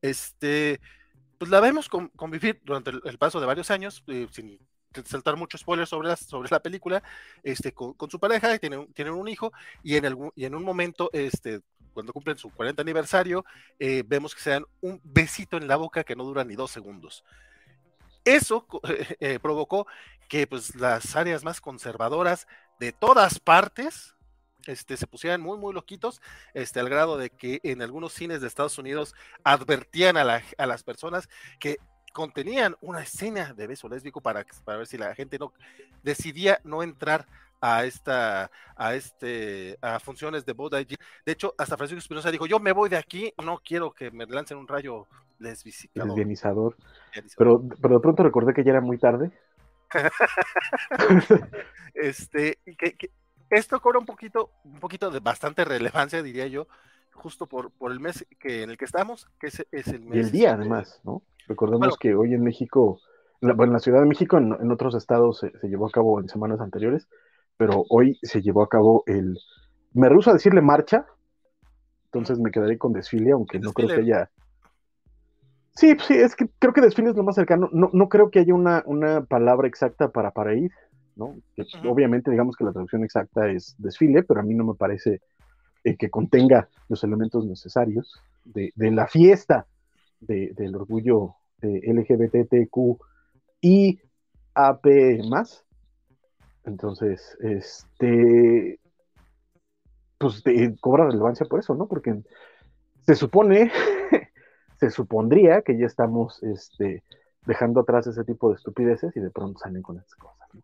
este, 0.01 0.79
pues 1.37 1.51
la 1.51 1.59
vemos 1.59 1.89
convivir 1.89 2.61
durante 2.63 2.91
el, 2.91 3.17
paso 3.17 3.41
de 3.41 3.45
varios 3.45 3.69
años, 3.69 4.01
eh, 4.07 4.27
sin 4.31 4.57
saltar 5.05 5.35
muchos 5.35 5.61
spoilers 5.61 5.89
sobre 5.89 6.09
la, 6.09 6.15
sobre 6.15 6.49
la 6.49 6.59
película, 6.59 7.03
este, 7.43 7.71
con, 7.73 7.95
su 8.09 8.19
pareja, 8.19 8.53
y 8.55 8.59
tienen, 8.59 8.91
tienen 8.93 9.13
un 9.13 9.27
hijo, 9.27 9.51
y 9.83 9.95
en, 9.95 10.05
algún, 10.05 10.31
y 10.35 10.45
en 10.45 10.55
un 10.55 10.63
momento, 10.63 11.09
este, 11.13 11.61
cuando 11.93 12.13
cumplen 12.13 12.37
su 12.37 12.49
40 12.49 12.81
aniversario, 12.81 13.45
eh, 13.77 14.03
vemos 14.05 14.35
que 14.35 14.41
se 14.41 14.51
dan 14.51 14.65
un 14.81 14.99
besito 15.03 15.57
en 15.57 15.67
la 15.67 15.75
boca 15.75 16.03
que 16.03 16.15
no 16.15 16.23
dura 16.23 16.43
ni 16.43 16.55
dos 16.55 16.71
segundos. 16.71 17.23
Eso 18.25 18.65
eh, 19.19 19.39
provocó 19.39 19.87
que 20.27 20.47
pues, 20.47 20.75
las 20.75 21.15
áreas 21.15 21.43
más 21.43 21.61
conservadoras 21.61 22.47
de 22.79 22.91
todas 22.91 23.39
partes 23.39 24.15
este, 24.65 24.97
se 24.97 25.07
pusieran 25.07 25.41
muy, 25.41 25.57
muy 25.57 25.73
loquitos, 25.73 26.21
este, 26.53 26.79
al 26.79 26.89
grado 26.89 27.17
de 27.17 27.29
que 27.29 27.59
en 27.63 27.81
algunos 27.81 28.13
cines 28.13 28.41
de 28.41 28.47
Estados 28.47 28.77
Unidos 28.77 29.15
advertían 29.43 30.17
a, 30.17 30.23
las 30.23 30.83
personas 30.83 31.29
que 31.59 31.77
contenían 32.13 32.75
una 32.81 33.01
escena 33.01 33.53
de 33.53 33.67
beso 33.67 33.87
lésbico 33.87 34.21
para, 34.21 34.45
para 34.63 34.79
ver 34.79 34.87
si 34.87 34.97
la 34.97 35.13
gente 35.15 35.37
no 35.37 35.53
decidía 36.03 36.59
no 36.63 36.83
entrar 36.83 37.25
a 37.61 37.83
esta 37.83 38.49
a 38.77 38.95
este 38.95 39.77
a 39.81 39.99
funciones 39.99 40.45
de 40.45 40.53
boda 40.53 40.77
de 40.77 40.97
hecho 41.25 41.53
hasta 41.57 41.75
Francisco 41.75 41.99
Espinosa 41.99 42.31
dijo 42.31 42.45
yo 42.45 42.57
me 42.57 42.71
voy 42.71 42.87
de 42.87 42.95
aquí 42.95 43.33
no 43.43 43.57
quiero 43.57 43.91
que 43.91 44.11
me 44.11 44.25
lancen 44.25 44.57
un 44.57 44.65
rayo 44.65 45.07
lesbificador 45.39 46.77
pero 47.37 47.61
pero 47.81 47.95
de 47.95 47.99
pronto 47.99 48.23
recordé 48.23 48.53
que 48.53 48.63
ya 48.63 48.71
era 48.71 48.81
muy 48.81 48.97
tarde. 48.97 49.31
Este 51.95 52.59
que, 52.77 53.11
esto 53.49 53.81
cobra 53.81 53.99
un 53.99 54.05
poquito, 54.05 54.51
un 54.63 54.79
poquito 54.79 55.09
de 55.09 55.19
bastante 55.19 55.65
relevancia, 55.65 56.21
diría 56.21 56.47
yo, 56.47 56.67
justo 57.19 57.45
por, 57.47 57.71
por 57.71 57.91
el 57.91 57.99
mes 57.99 58.25
que, 58.39 58.63
en 58.63 58.71
el 58.71 58.77
que 58.77 58.85
estamos, 58.85 59.27
que 59.39 59.47
es, 59.47 59.87
el 59.87 60.01
mes. 60.01 60.15
Y 60.15 60.19
el 60.19 60.31
día, 60.31 60.53
además, 60.53 60.99
¿no? 61.03 61.21
Recordemos 61.47 61.97
que 61.97 62.15
hoy 62.15 62.33
en 62.33 62.43
México, 62.43 62.99
bueno, 63.41 63.63
en 63.65 63.73
la 63.73 63.79
Ciudad 63.79 63.99
de 64.01 64.07
México, 64.07 64.37
en, 64.37 64.71
otros 64.71 64.95
estados 64.95 65.39
se, 65.39 65.67
llevó 65.67 65.87
a 65.87 65.91
cabo 65.91 66.19
en 66.19 66.29
semanas 66.29 66.61
anteriores, 66.61 67.07
pero 67.57 67.83
hoy 67.89 68.17
se 68.23 68.41
llevó 68.41 68.63
a 68.63 68.69
cabo 68.69 69.03
el. 69.05 69.37
Me 69.93 70.09
rehuso 70.09 70.29
a 70.29 70.33
decirle 70.33 70.61
marcha, 70.61 71.05
entonces 72.05 72.39
me 72.39 72.51
quedaré 72.51 72.77
con 72.77 72.93
desfile, 72.93 73.31
aunque 73.31 73.59
no 73.59 73.73
creo 73.73 73.89
que 73.89 74.01
haya. 74.01 74.29
Sí, 75.75 75.95
sí, 76.05 76.13
es 76.15 76.35
que 76.35 76.49
creo 76.59 76.73
que 76.73 76.81
desfile 76.81 77.09
es 77.09 77.15
lo 77.15 77.23
más 77.23 77.35
cercano. 77.35 77.69
No, 77.71 77.89
no 77.93 78.09
creo 78.09 78.29
que 78.29 78.39
haya 78.39 78.53
una, 78.53 78.83
una 78.85 79.25
palabra 79.25 79.67
exacta 79.67 80.09
para, 80.09 80.31
para 80.31 80.53
ir. 80.53 80.71
Obviamente, 81.85 82.31
digamos 82.31 82.55
que 82.55 82.63
la 82.63 82.71
traducción 82.71 83.03
exacta 83.03 83.49
es 83.49 83.75
desfile, 83.77 84.23
pero 84.23 84.39
a 84.39 84.43
mí 84.43 84.53
no 84.53 84.63
me 84.63 84.75
parece 84.75 85.21
eh, 85.89 85.95
que 85.97 86.09
contenga 86.09 86.69
los 86.87 87.03
elementos 87.03 87.45
necesarios 87.45 88.21
de, 88.45 88.71
la 88.75 89.07
fiesta 89.07 89.65
del 90.19 90.75
orgullo 90.75 91.35
LGBTQ 91.61 92.99
y 93.61 93.99
AP 94.53 94.85
más. 95.29 95.65
Entonces, 96.65 97.37
este, 97.41 98.79
pues 100.17 100.43
cobra 100.81 101.07
relevancia 101.07 101.45
por 101.45 101.59
eso, 101.59 101.73
¿no? 101.75 101.87
Porque 101.87 102.21
se 103.01 103.15
supone, 103.15 103.71
se 104.79 104.91
supondría 104.91 105.61
que 105.61 105.77
ya 105.77 105.85
estamos 105.85 106.43
este, 106.43 107.03
dejando 107.45 107.81
atrás 107.81 108.07
ese 108.07 108.23
tipo 108.23 108.49
de 108.49 108.55
estupideces 108.55 109.15
y 109.15 109.19
de 109.19 109.31
pronto 109.31 109.59
salen 109.59 109.81
con 109.81 109.97
esas 109.97 110.15
cosas. 110.15 110.47
¿no? 110.53 110.61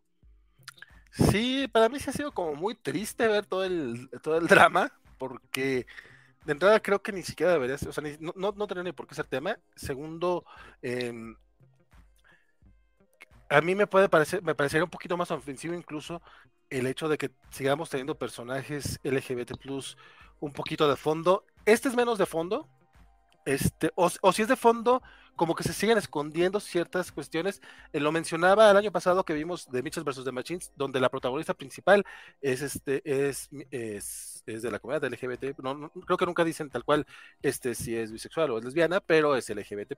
Sí, 1.12 1.68
para 1.72 1.90
mí 1.90 2.00
sí 2.00 2.10
ha 2.10 2.14
sido 2.14 2.32
como 2.32 2.56
muy 2.56 2.76
triste 2.76 3.28
ver 3.28 3.46
todo 3.46 3.64
el, 3.64 4.10
todo 4.22 4.38
el 4.38 4.48
drama, 4.48 4.92
porque 5.18 5.86
de 6.46 6.52
entrada 6.52 6.80
creo 6.80 7.02
que 7.02 7.12
ni 7.12 7.24
siquiera 7.24 7.52
debería 7.54 7.78
ser, 7.78 7.90
o 7.90 7.94
sea, 7.94 8.04
no, 8.20 8.34
no, 8.36 8.84
ni 8.84 8.92
por 8.92 9.08
qué 9.08 9.16
ser 9.16 9.26
tema. 9.26 9.58
Segundo, 9.76 10.46
em, 10.82 11.36
a 13.50 13.62
mí 13.62 13.76
me 13.76 13.88
puede 13.88 14.10
parecer, 14.10 14.44
me 14.44 14.56
parecería 14.56 14.84
un 14.84 14.90
poquito 14.90 15.18
más 15.18 15.32
ofensivo 15.32 15.74
incluso 15.74 16.22
el 16.70 16.88
hecho 16.88 17.08
de 17.08 17.18
que 17.18 17.32
sigamos 17.50 17.90
teniendo 17.90 18.18
personajes 18.18 19.00
LGBT 19.04 19.52
un 20.40 20.52
poquito 20.52 20.90
de 20.90 20.96
fondo. 20.96 21.46
Este 21.66 21.90
es 21.90 21.96
menos 21.96 22.18
de 22.18 22.26
fondo, 22.26 22.68
este, 23.46 23.92
o, 23.96 24.10
si 24.10 24.42
es 24.42 24.48
de 24.48 24.56
fondo, 24.56 25.02
como 25.36 25.56
que 25.56 25.64
se 25.64 25.74
siguen 25.74 25.98
escondiendo 25.98 26.60
ciertas 26.60 27.12
cuestiones. 27.12 27.62
Eh, 27.94 28.00
lo 28.00 28.12
mencionaba 28.12 28.72
el 28.72 28.78
año 28.78 28.92
pasado 28.92 29.24
que 29.24 29.34
vimos 29.34 29.70
de 29.70 29.84
Mitchell 29.84 30.04
vs. 30.04 30.24
The 30.24 30.32
Machines, 30.32 30.72
donde 30.76 31.00
la 31.00 31.10
protagonista 31.10 31.54
principal 31.54 32.04
es 32.42 32.62
este, 32.62 33.02
es, 33.06 33.50
es, 33.72 34.44
de 34.46 34.72
la 34.72 34.80
comunidad 34.80 35.10
LGBT. 35.10 35.60
No, 35.60 35.90
creo 35.90 36.18
que 36.18 36.26
nunca 36.26 36.44
dicen 36.44 36.70
tal 36.70 36.84
cual 36.84 37.06
este 37.42 37.76
si 37.76 37.96
es 37.96 38.12
bisexual 38.12 38.52
o 38.52 38.58
es 38.58 38.66
lesbiana, 38.66 39.00
pero 39.00 39.36
es 39.36 39.50
LGBT. 39.50 39.94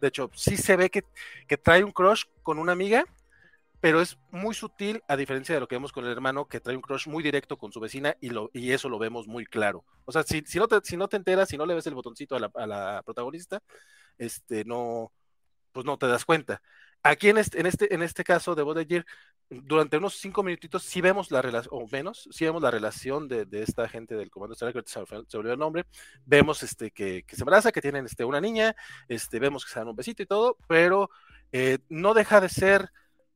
De 0.00 0.08
hecho, 0.08 0.30
sí 0.34 0.56
se 0.56 0.76
ve 0.76 0.90
que 0.90 1.56
trae 1.56 1.84
un 1.84 1.92
crush 1.92 2.24
con 2.42 2.58
una 2.58 2.72
amiga 2.72 3.04
pero 3.80 4.00
es 4.00 4.18
muy 4.30 4.54
sutil 4.54 5.02
a 5.08 5.16
diferencia 5.16 5.54
de 5.54 5.60
lo 5.60 5.68
que 5.68 5.74
vemos 5.74 5.92
con 5.92 6.04
el 6.04 6.12
hermano 6.12 6.46
que 6.46 6.60
trae 6.60 6.76
un 6.76 6.82
crush 6.82 7.08
muy 7.08 7.22
directo 7.22 7.56
con 7.56 7.72
su 7.72 7.80
vecina 7.80 8.16
y, 8.20 8.30
lo, 8.30 8.50
y 8.52 8.72
eso 8.72 8.88
lo 8.88 8.98
vemos 8.98 9.26
muy 9.26 9.46
claro. 9.46 9.84
O 10.04 10.12
sea, 10.12 10.22
si, 10.22 10.42
si, 10.46 10.58
no, 10.58 10.68
te, 10.68 10.80
si 10.84 10.96
no 10.96 11.08
te 11.08 11.16
enteras, 11.16 11.48
si 11.48 11.56
no 11.56 11.66
le 11.66 11.74
ves 11.74 11.86
el 11.86 11.94
botoncito 11.94 12.36
a 12.36 12.40
la, 12.40 12.50
a 12.54 12.66
la 12.66 13.02
protagonista, 13.04 13.62
este, 14.18 14.64
no, 14.64 15.12
pues 15.72 15.86
no 15.86 15.98
te 15.98 16.06
das 16.06 16.24
cuenta. 16.24 16.60
Aquí 17.02 17.30
en 17.30 17.38
este, 17.38 17.58
en 17.60 17.66
este, 17.66 17.94
en 17.94 18.02
este 18.02 18.22
caso 18.24 18.54
de 18.54 18.62
Bodeyer, 18.62 19.06
durante 19.48 19.96
unos 19.96 20.14
cinco 20.14 20.42
minutitos 20.42 20.82
sí 20.82 21.00
vemos 21.00 21.30
la 21.30 21.40
relación, 21.40 21.74
o 21.74 21.88
menos, 21.90 22.28
sí 22.30 22.44
vemos 22.44 22.62
la 22.62 22.70
relación 22.70 23.26
de, 23.26 23.46
de 23.46 23.62
esta 23.62 23.88
gente 23.88 24.14
del 24.14 24.30
Comando 24.30 24.52
Estelar, 24.52 24.74
que 24.74 24.82
se, 24.84 24.98
olvidó 25.38 25.54
el 25.54 25.58
nombre, 25.58 25.86
vemos 26.26 26.62
este, 26.62 26.90
que, 26.90 27.24
que, 27.26 27.36
se 27.36 27.42
abraza, 27.42 27.72
que 27.72 27.80
tienen 27.80 28.04
este, 28.04 28.24
una 28.24 28.40
niña, 28.40 28.76
este, 29.08 29.40
vemos 29.40 29.64
que 29.64 29.72
se 29.72 29.78
dan 29.78 29.88
un 29.88 29.96
besito 29.96 30.22
y 30.22 30.26
todo, 30.26 30.58
pero 30.68 31.10
eh, 31.52 31.78
no 31.88 32.12
deja 32.12 32.40
de 32.40 32.50
ser 32.50 32.92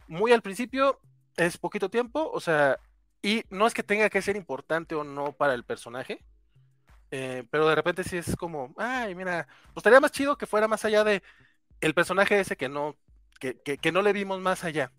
muy 0.08 0.32
al 0.32 0.42
principio, 0.42 1.00
es 1.36 1.58
poquito 1.58 1.88
tiempo, 1.90 2.30
o 2.32 2.40
sea, 2.40 2.78
y 3.22 3.42
no 3.50 3.66
es 3.66 3.74
que 3.74 3.82
tenga 3.82 4.10
que 4.10 4.22
ser 4.22 4.36
importante 4.36 4.94
o 4.94 5.04
no 5.04 5.32
para 5.32 5.54
el 5.54 5.64
personaje, 5.64 6.22
eh, 7.10 7.44
pero 7.50 7.68
de 7.68 7.74
repente 7.74 8.04
sí 8.04 8.16
es 8.16 8.36
como, 8.36 8.74
ay, 8.76 9.14
mira, 9.14 9.46
pues 9.66 9.78
estaría 9.78 10.00
más 10.00 10.12
chido 10.12 10.36
que 10.36 10.46
fuera 10.46 10.68
más 10.68 10.84
allá 10.84 11.04
de 11.04 11.22
el 11.80 11.94
personaje 11.94 12.40
ese 12.40 12.56
que 12.56 12.68
no, 12.68 12.96
que, 13.38 13.56
que, 13.56 13.92
no 13.92 14.02
le 14.02 14.12
vimos 14.12 14.40
más 14.40 14.64
allá. 14.64 14.92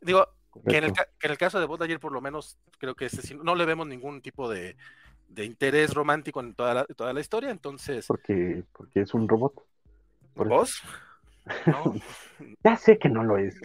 Digo, 0.00 0.26
que 0.68 0.78
en, 0.78 0.84
el, 0.84 0.92
que 0.92 1.02
en, 1.22 1.30
el, 1.30 1.38
caso 1.38 1.58
de 1.58 1.66
Bot 1.66 1.82
ayer 1.82 1.98
por 1.98 2.12
lo 2.12 2.20
menos 2.20 2.58
creo 2.78 2.94
que 2.94 3.06
ese, 3.06 3.34
no 3.34 3.54
le 3.54 3.64
vemos 3.64 3.86
ningún 3.86 4.22
tipo 4.22 4.48
de, 4.48 4.76
de 5.28 5.44
interés 5.44 5.94
romántico 5.94 6.40
en 6.40 6.54
toda 6.54 6.74
la, 6.74 6.84
toda 6.84 7.12
la 7.12 7.20
historia, 7.20 7.50
entonces... 7.50 8.06
Porque, 8.06 8.64
porque 8.72 9.00
es 9.00 9.14
un 9.14 9.28
robot. 9.28 9.54
¿Por 10.34 10.48
¿Vos? 10.48 10.82
ya 12.64 12.76
sé 12.76 12.98
que 12.98 13.08
no 13.08 13.24
lo 13.24 13.38
es. 13.38 13.56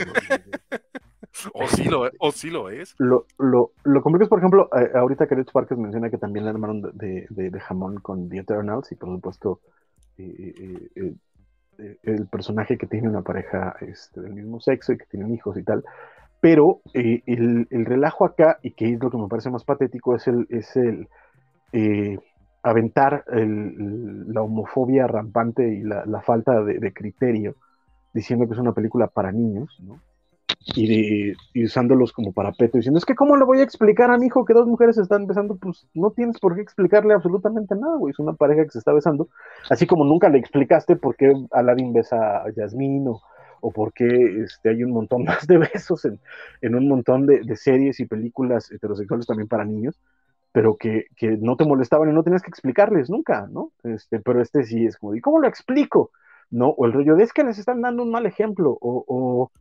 o, 1.54 1.68
sí 1.68 1.86
lo, 1.86 2.10
o 2.20 2.32
sí 2.32 2.50
lo 2.50 2.70
es. 2.70 2.96
Lo, 2.98 3.26
lo, 3.38 3.72
lo 3.84 4.02
complicado 4.02 4.26
es, 4.26 4.30
por 4.30 4.40
ejemplo, 4.40 4.70
eh, 4.78 4.92
ahorita 4.96 5.28
que 5.28 5.44
Parkes 5.52 5.78
menciona 5.78 6.10
que 6.10 6.18
también 6.18 6.46
le 6.46 6.52
armaron 6.52 6.82
de, 6.94 7.28
de, 7.30 7.60
jamón 7.60 8.00
con 8.00 8.30
The 8.30 8.40
Eternals 8.40 8.92
y 8.92 8.96
por 8.96 9.10
supuesto 9.10 9.62
eh, 10.18 10.90
eh, 10.96 11.98
el 12.04 12.28
personaje 12.28 12.78
que 12.78 12.88
tiene 12.88 13.08
una 13.08 13.22
pareja 13.22 13.76
este, 13.82 14.22
del 14.22 14.34
mismo 14.34 14.60
sexo 14.60 14.94
y 14.94 14.98
que 14.98 15.06
tienen 15.06 15.34
hijos 15.34 15.58
y 15.58 15.64
tal. 15.64 15.84
Pero 16.42 16.82
eh, 16.94 17.22
el, 17.26 17.68
relajo 17.86 18.26
acá, 18.26 18.60
y 18.64 18.72
que 18.72 18.92
es 18.94 19.00
lo 19.00 19.12
que 19.12 19.18
me 19.18 19.28
parece 19.28 19.50
más 19.52 19.64
patético, 19.64 20.16
es 20.16 20.28
el, 20.28 20.48
es 20.50 20.76
el 20.76 21.08
aventar 22.64 23.24
la 23.28 24.42
homofobia 24.42 25.08
rampante 25.08 25.68
y 25.68 25.84
la, 25.84 26.22
falta 26.22 26.64
de, 26.64 26.94
criterio, 26.94 27.56
diciendo 28.14 28.48
que 28.48 28.54
es 28.54 28.60
una 28.60 28.74
película 28.74 29.08
para 29.08 29.32
niños, 29.32 29.78
¿no? 29.82 30.00
Y, 30.76 31.34
usándolos 31.64 32.12
como 32.12 32.34
parapeto, 32.34 32.78
diciendo, 32.78 32.98
es 32.98 33.06
que 33.06 33.16
¿cómo 33.16 33.38
le 33.38 33.46
voy 33.46 33.60
a 33.60 33.64
explicar 33.64 34.12
a 34.12 34.18
mi 34.18 34.28
hijo 34.28 34.44
que 34.44 34.54
dos 34.54 34.68
mujeres 34.68 34.98
están 34.98 35.26
besando? 35.26 35.56
Pues 35.56 35.88
no 35.94 36.12
tienes 36.12 36.40
por 36.40 36.56
qué 36.56 36.62
explicarle 36.62 37.14
absolutamente 37.14 37.76
nada, 37.76 37.98
güey, 37.98 38.12
es 38.12 38.20
una 38.20 38.34
pareja 38.34 38.64
que 38.64 38.72
se 38.72 38.80
está 38.80 38.92
besando, 38.94 39.30
así 39.70 39.88
como 39.88 40.04
nunca 40.04 40.30
le 40.30 40.40
explicaste 40.40 40.96
por 40.96 41.16
qué 41.16 41.34
Aladdin 41.52 41.94
besa 41.94 42.44
a 42.44 42.52
Yasmín 42.52 43.08
o 43.08 43.22
o 43.62 43.72
porque 43.72 44.06
este, 44.44 44.70
hay 44.70 44.84
un 44.84 44.92
montón 44.92 45.24
más 45.26 45.48
de 45.48 45.58
besos 45.58 46.06
en, 46.06 46.76
un 46.76 46.88
montón 46.88 47.26
de, 47.26 47.56
series 47.56 48.00
y 48.00 48.06
películas 48.06 48.72
heterosexuales 48.72 49.26
también 49.26 49.48
para 49.48 49.66
niños, 49.66 50.00
pero 50.52 50.76
que, 50.78 51.06
no 51.40 51.56
te 51.56 51.66
molestaban 51.66 52.10
y 52.10 52.14
no 52.14 52.24
tenías 52.24 52.42
que 52.42 52.50
explicarles 52.50 53.10
nunca, 53.10 53.48
¿no? 53.50 53.72
Este, 53.84 54.20
pero 54.20 54.42
este 54.42 54.64
sí 54.64 54.86
es 54.86 54.98
como, 54.98 55.16
¿y 55.16 55.22
cómo 55.22 55.40
lo 55.40 55.48
explico? 55.48 56.12
¿No? 56.50 56.70
O 56.70 56.86
el 56.86 56.94
rollo 56.94 57.16
de 57.16 57.24
es 57.24 57.34
que 57.34 57.44
les 57.44 57.60
están 57.60 57.82
dando 57.82 58.04
un 58.04 58.12
mal 58.12 58.26
ejemplo, 58.26 58.78
o... 58.82 59.52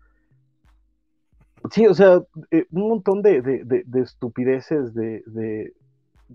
Sí, 1.73 1.85
o 1.87 1.95
sea, 1.95 2.21
eh, 2.53 2.67
un 2.71 2.89
montón 2.89 3.23
de, 3.23 3.43
de 3.43 4.01
estupideces 4.01 4.95
de, 4.95 5.25
de, 5.27 5.75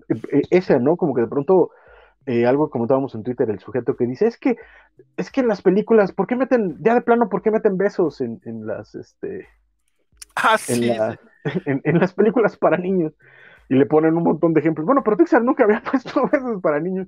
e, 0.10 0.41
esa, 0.49 0.80
¿no? 0.80 0.97
Como 0.97 1.14
que 1.14 1.22
de 1.22 1.28
pronto 1.28 1.72
eh, 2.26 2.45
algo 2.45 2.70
comentábamos 2.70 3.16
en 3.16 3.24
Twitter, 3.24 3.49
el 3.49 3.60
sujeto 3.60 3.95
que 3.95 4.06
dice, 4.06 4.28
es 4.28 4.38
que, 4.38 4.56
es 5.18 5.32
que 5.32 5.41
en 5.41 5.47
las 5.47 5.62
películas, 5.62 6.12
¿por 6.12 6.28
qué 6.28 6.36
meten, 6.36 6.78
ya 6.82 6.93
de 6.93 7.02
plano, 7.02 7.30
¿por 7.30 7.41
qué 7.41 7.52
meten 7.52 7.78
besos 7.78 8.22
en, 8.22 8.41
en 8.45 8.66
las, 8.66 8.95
este... 8.95 9.47
Ah, 10.36 10.58
en, 10.68 11.12
en, 11.84 11.99
las 11.99 12.14
películas 12.14 12.58
para 12.58 12.78
niños? 12.78 13.14
Y 13.70 13.76
le 13.76 13.86
ponen 13.86 14.16
un 14.16 14.24
montón 14.24 14.54
de 14.54 14.60
ejemplos. 14.60 14.86
Bueno, 14.86 15.04
pero 15.04 15.18
Pixar 15.18 15.43
nunca 15.43 15.64
había 15.64 15.82
puesto 15.91 16.28
besos 16.32 16.62
para 16.62 16.80
niños. 16.80 17.08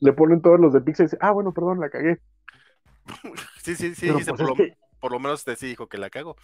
Le 0.00 0.12
ponen 0.12 0.40
todos 0.40 0.58
los 0.58 0.72
de 0.72 0.80
Pixar 0.80 1.04
y 1.04 1.06
dice, 1.06 1.18
ah, 1.20 1.32
bueno, 1.32 1.52
perdón, 1.52 1.80
la 1.80 1.90
cagué. 1.90 2.20
Sí, 3.62 3.76
sí, 3.76 3.94
sí, 3.94 4.10
pues 4.10 4.26
por, 5.00 5.12
lo, 5.12 5.20
menos 5.20 5.44
te 5.44 5.54
sí 5.54 5.66
dijo 5.66 5.88
que 5.88 5.98
la 5.98 6.10
cago. 6.10 6.36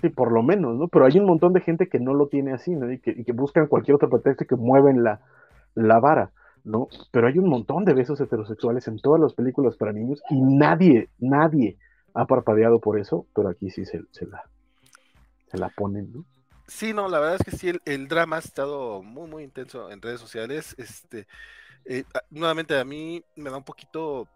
Sí, 0.00 0.10
por 0.10 0.30
lo 0.30 0.42
menos, 0.42 0.76
¿no? 0.76 0.88
Pero 0.88 1.06
hay 1.06 1.18
un 1.18 1.26
montón 1.26 1.52
de 1.52 1.60
gente 1.60 1.88
que 1.88 1.98
no 1.98 2.14
lo 2.14 2.28
tiene 2.28 2.52
así, 2.52 2.70
¿no? 2.70 2.90
Y 2.92 3.00
que, 3.00 3.10
y 3.10 3.24
que 3.24 3.32
buscan 3.32 3.66
cualquier 3.66 3.96
otro 3.96 4.08
pretexto 4.08 4.44
y 4.44 4.46
que 4.46 4.56
mueven 4.56 5.02
la, 5.02 5.20
la 5.74 5.98
vara. 5.98 6.30
¿no? 6.64 6.88
Pero 7.10 7.26
hay 7.26 7.38
un 7.38 7.48
montón 7.48 7.84
de 7.84 7.94
besos 7.94 8.20
heterosexuales 8.20 8.86
en 8.88 8.98
todas 8.98 9.20
las 9.20 9.34
películas 9.34 9.76
para 9.76 9.92
niños 9.92 10.22
y 10.30 10.40
nadie, 10.40 11.10
nadie 11.18 11.78
ha 12.14 12.26
parpadeado 12.26 12.78
por 12.80 12.98
eso, 12.98 13.26
pero 13.34 13.48
aquí 13.48 13.70
sí 13.70 13.84
se, 13.84 13.98
la, 14.26 14.44
se 15.50 15.58
la 15.58 15.68
ponen, 15.70 16.12
¿no? 16.12 16.24
Sí, 16.68 16.92
no, 16.92 17.08
la 17.08 17.18
verdad 17.18 17.36
es 17.40 17.44
que 17.44 17.56
sí, 17.56 17.72
el, 17.84 18.08
drama 18.08 18.36
ha 18.36 18.38
estado 18.38 19.02
muy, 19.02 19.28
muy 19.28 19.42
intenso 19.42 19.90
en 19.90 20.00
redes 20.00 20.20
sociales. 20.20 20.74
Este, 20.78 21.26
eh, 21.84 22.04
nuevamente 22.30 22.78
a 22.78 22.84
mí 22.84 23.22
me 23.36 23.50
da 23.50 23.56
un 23.56 23.64
poquito, 23.64 24.28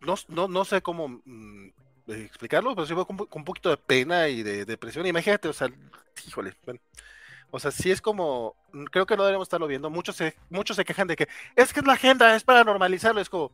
no, 0.00 0.48
no, 0.48 0.64
sé 0.64 0.82
cómo 0.82 1.08
mm, 1.24 1.68
explicarlo, 2.08 2.74
pero 2.74 2.86
sí 2.86 2.94
con, 2.94 3.04
con, 3.04 3.28
un 3.32 3.44
poquito 3.44 3.70
de 3.70 3.76
pena 3.76 4.28
y 4.28 4.42
de 4.42 4.64
depresión. 4.64 5.06
Imagínate, 5.06 5.48
o 5.48 5.52
sea, 5.52 5.68
híjole, 6.26 6.54
bueno, 6.64 6.80
o 7.50 7.58
sea, 7.58 7.70
sí 7.70 7.90
es 7.90 8.00
como, 8.00 8.54
mm, 8.72 8.84
creo 8.84 9.06
que 9.06 9.16
no 9.16 9.22
deberíamos 9.22 9.46
estarlo 9.46 9.66
viendo. 9.66 9.90
Muchos 9.90 10.16
se, 10.16 10.36
muchos 10.48 10.76
se 10.76 10.84
quejan 10.84 11.08
de 11.08 11.16
que 11.16 11.28
es 11.56 11.72
que 11.72 11.80
es 11.80 11.86
la 11.86 11.94
agenda, 11.94 12.34
es 12.34 12.44
para 12.44 12.64
normalizarlo. 12.64 13.20
Es 13.20 13.28
como, 13.28 13.52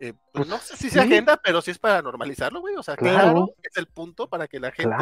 eh, 0.00 0.14
pues, 0.32 0.48
no 0.48 0.58
sé 0.58 0.76
si 0.76 0.88
es 0.88 0.96
agenda, 0.96 1.36
pero 1.36 1.60
sí 1.62 1.70
es 1.70 1.78
para 1.78 2.02
normalizarlo, 2.02 2.60
güey. 2.60 2.76
O 2.76 2.82
sea, 2.82 2.96
claro, 2.96 3.54
es 3.62 3.76
el 3.76 3.86
punto 3.86 4.28
para 4.28 4.48
que 4.48 4.60
la 4.60 4.72
gente, 4.72 4.96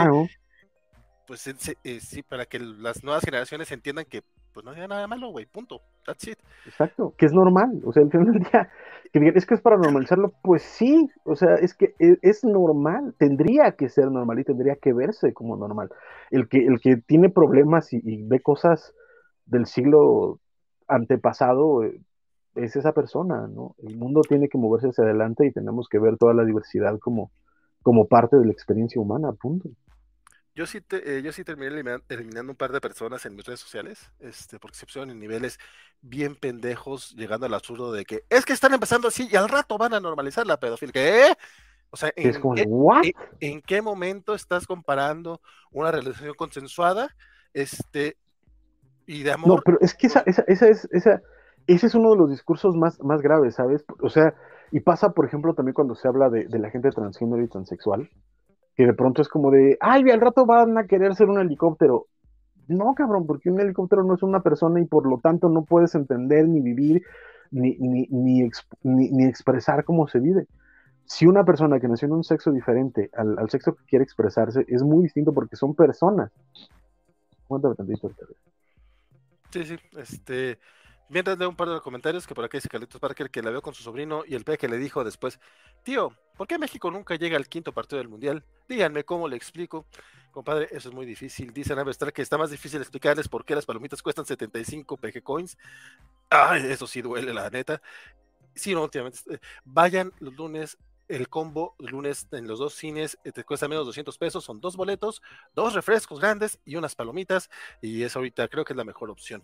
pues 1.27 1.47
eh, 1.47 2.01
sí, 2.01 2.23
para 2.23 2.47
que 2.47 2.59
las 2.59 3.03
nuevas 3.05 3.25
generaciones 3.25 3.71
entiendan 3.71 4.05
que 4.05 4.23
pues 4.53 4.65
no 4.65 4.73
hay 4.73 4.87
nada 4.87 5.07
malo, 5.07 5.31
güey, 5.31 5.47
punto. 5.47 5.81
That's 6.05 6.29
it. 6.29 6.39
Exacto, 6.67 7.15
que 7.17 7.27
es 7.27 7.33
normal. 7.33 7.81
O 7.85 7.93
sea, 7.93 8.03
al 8.03 8.11
final 8.11 8.33
del 8.33 8.43
día, 8.43 8.71
que 9.13 9.33
es 9.35 9.47
que 9.47 9.55
es 9.55 9.61
para 9.61 9.77
normalizarlo, 9.77 10.33
pues 10.43 10.63
sí, 10.63 11.11
o 11.25 11.37
sea, 11.37 11.55
es 11.55 11.75
que 11.75 11.95
e, 11.99 12.19
es, 12.23 12.45
normal, 12.45 13.15
tendría 13.19 13.73
que 13.73 13.89
ser 13.89 14.11
normal 14.11 14.39
y 14.39 14.45
tendría 14.45 14.77
que 14.77 14.93
verse 14.93 15.33
como 15.33 15.57
normal. 15.57 15.91
El 16.31 16.49
que, 16.49 16.59
el 16.67 16.81
que 16.81 16.97
tiene 16.97 17.31
problemas 17.31 17.93
y, 17.93 18.23
ve 18.23 18.41
cosas 18.41 18.95
del 19.47 19.67
siglo 19.67 20.39
antepasado 20.89 21.85
eh, 21.85 22.01
es 22.55 22.77
esa 22.77 22.93
persona, 22.93 23.47
¿no? 23.49 23.75
El 23.79 23.97
mundo 23.97 24.21
tiene 24.23 24.49
que 24.49 24.59
moverse 24.59 24.89
hacia 24.89 25.05
adelante 25.05 25.47
y 25.47 25.53
tenemos 25.53 25.89
que 25.89 25.99
ver 25.99 26.19
toda 26.19 26.35
la 26.35 26.45
diversidad 26.45 26.99
como, 26.99 27.31
como 27.83 28.07
parte 28.07 28.37
de 28.37 28.47
la 28.47 28.53
experiencia 28.53 29.01
humana, 29.01 29.33
punto. 29.33 29.71
Yo 30.55 30.67
sí, 30.67 30.81
eh, 30.91 31.23
yo 31.25 31.33
sí 31.33 31.45
terminé 31.45 31.83
eliminando, 32.09 32.53
un 32.53 32.57
par 32.57 32.73
de 32.73 32.81
personas 32.81 33.25
en 33.25 33.35
mis 33.35 33.47
redes 33.47 33.61
sociales, 33.61 34.13
este, 34.21 34.59
porque 34.59 34.77
se 34.77 34.85
pusieron 34.85 35.11
en 35.11 35.19
niveles 35.19 35.59
bien 36.03 36.37
pendejos, 36.37 37.15
llegando 37.17 37.47
al 37.47 37.55
absurdo 37.55 37.91
de 37.91 38.05
que 38.05 38.25
es 38.29 38.45
que 38.45 38.53
están 38.53 38.75
empezando 38.75 39.09
así 39.09 39.29
y 39.31 39.37
al 39.37 39.49
rato 39.49 39.79
van 39.79 39.95
a 39.95 40.01
normalizar 40.01 40.47
la 40.47 40.61
pedofilia. 40.61 40.93
¿Qué? 40.93 41.33
O 41.89 41.97
sea, 41.97 42.13
¿en, 42.17 42.35
¿en, 43.41 43.63
qué 43.63 43.81
momento 43.81 44.35
estás 44.35 44.67
comparando 44.67 45.41
una 45.71 45.91
relación 45.91 46.35
consensuada 46.35 47.15
este, 47.55 48.19
y 49.07 49.23
de 49.23 49.33
amor? 49.33 49.49
No, 49.49 49.63
pero 49.65 49.79
es 49.81 49.95
que 49.95 50.07
esa, 50.07 50.23
esa, 50.27 50.45
esa 50.49 50.69
es, 50.69 50.87
esa, 50.93 51.23
ese 51.67 51.87
es 51.87 51.95
uno 51.95 52.11
de 52.11 52.17
los 52.17 52.31
discursos 52.31 52.77
más, 52.77 53.01
más 53.01 53.23
graves, 53.23 53.55
¿sabes? 53.55 53.85
O 54.01 54.11
sea, 54.11 54.35
y 54.71 54.81
pasa, 54.81 55.13
por 55.13 55.25
ejemplo, 55.25 55.55
también 55.55 55.75
cuando 55.75 55.95
se 55.95 56.09
habla 56.09 56.29
de, 56.29 56.47
de 56.47 56.59
la 56.59 56.71
gente 56.71 56.91
transgénero 56.91 57.43
y 57.43 57.49
transexual 57.49 58.11
que 58.75 58.87
de 58.87 58.95
pronto 58.95 59.23
es 59.23 59.29
como 59.29 59.51
de, 59.51 59.77
ay, 59.81 60.09
al 60.11 60.21
rato 60.21 60.47
van 60.47 60.79
a 60.79 60.87
querer 60.87 61.15
ser 61.15 61.29
un 61.29 61.39
helicóptero. 61.39 62.07
No, 62.69 62.95
cabrón, 62.95 63.27
porque 63.27 63.51
un 63.51 63.61
helicóptero 63.61 64.05
no 64.05 64.15
es 64.15 64.23
una 64.23 64.41
persona 64.41 64.81
y 64.81 64.87
por 64.87 65.07
lo 65.07 65.19
tanto 65.19 65.49
no 65.49 65.65
puedes 65.65 65.95
entender 65.95 66.49
ni 66.49 66.61
vivir 66.61 67.03
ni, 67.51 67.77
ni, 67.77 68.07
ni, 68.11 68.49
ni, 68.83 69.25
expresar 69.25 69.85
cómo 69.85 70.09
se 70.09 70.21
vive. 70.21 70.47
Si 71.05 71.27
una 71.27 71.45
persona 71.45 71.79
que 71.81 71.89
nació 71.89 72.07
en 72.07 72.15
un 72.15 72.25
sexo 72.25 72.51
diferente 72.51 73.11
al, 73.15 73.39
al 73.39 73.51
sexo 73.51 73.75
que 73.75 73.85
quiere 73.85 74.05
expresarse 74.05 74.65
es 74.69 74.83
muy 74.83 75.03
distinto 75.03 75.33
porque 75.33 75.57
son 75.57 75.75
personas. 75.75 76.31
Cuéntame 77.47 77.75
tantito. 77.75 78.11
Sí, 79.51 79.65
sí, 79.65 79.77
este, 79.99 80.59
Mientras 81.09 81.39
leo 81.39 81.49
un 81.49 81.57
par 81.57 81.69
de 81.69 81.81
comentarios 81.81 82.27
que 82.27 82.35
por 82.35 82.45
aquí 82.45 82.57
dice 82.57 82.69
Carlitos 82.69 83.01
Parker 83.01 83.31
que 83.31 83.43
la 83.43 83.51
veo 83.51 83.61
con 83.61 83.75
su 83.75 83.83
sobrino 83.83 84.25
y 84.27 84.35
el 84.35 84.45
pe 84.45 84.57
que 84.57 84.69
le 84.69 84.79
dijo 84.79 85.05
después, 85.05 85.39
tío, 85.83 86.17
¿por 86.37 86.47
qué 86.47 86.59
México 86.59 86.91
nunca 86.91 87.17
llega 87.17 87.37
al 87.37 87.49
quinto 87.49 87.73
partido 87.73 87.99
del 87.99 88.09
Mundial? 88.09 88.45
Díganme 88.69 89.05
cómo 89.05 89.29
le 89.29 89.37
explico. 89.37 89.87
Compadre, 90.31 90.69
eso 90.71 90.89
es 90.89 90.95
muy 90.95 91.05
difícil. 91.05 91.53
Dicen 91.53 91.79
a 91.79 91.91
estar 91.91 92.13
que 92.13 92.23
está 92.23 92.39
más 92.39 92.51
difícil 92.51 92.81
explicarles 92.81 93.29
por 93.29 93.45
qué 93.45 93.55
las 93.55 93.67
palomitas 93.67 94.03
cuestan 94.03 94.25
75 94.25 94.97
PG 94.97 95.23
coins. 95.23 95.59
Ay, 96.31 96.63
eso 96.71 96.87
sí 96.87 97.03
duele, 97.03 97.35
la 97.35 97.51
neta. 97.51 97.83
Sí, 98.55 98.75
no, 98.75 98.83
últimamente. 98.83 99.19
Eh, 99.31 99.39
vayan 99.65 100.13
los 100.21 100.35
lunes 100.35 100.79
el 101.09 101.29
combo 101.29 101.75
lunes 101.79 102.27
en 102.33 102.47
los 102.47 102.59
dos 102.59 102.75
cines 102.75 103.19
eh, 103.25 103.33
te 103.33 103.45
cuesta 103.45 103.69
menos 103.69 103.85
200 103.85 104.17
pesos, 104.17 104.45
son 104.45 104.61
dos 104.61 104.77
boletos, 104.77 105.21
dos 105.55 105.75
refrescos 105.75 106.19
grandes 106.19 106.59
y 106.65 106.77
unas 106.77 106.95
palomitas, 106.95 107.51
y 107.83 108.03
es 108.03 108.17
ahorita 108.17 108.49
creo 108.49 108.65
que 108.65 108.73
es 108.73 108.77
la 108.77 108.85
mejor 108.85 109.11
opción. 109.11 109.43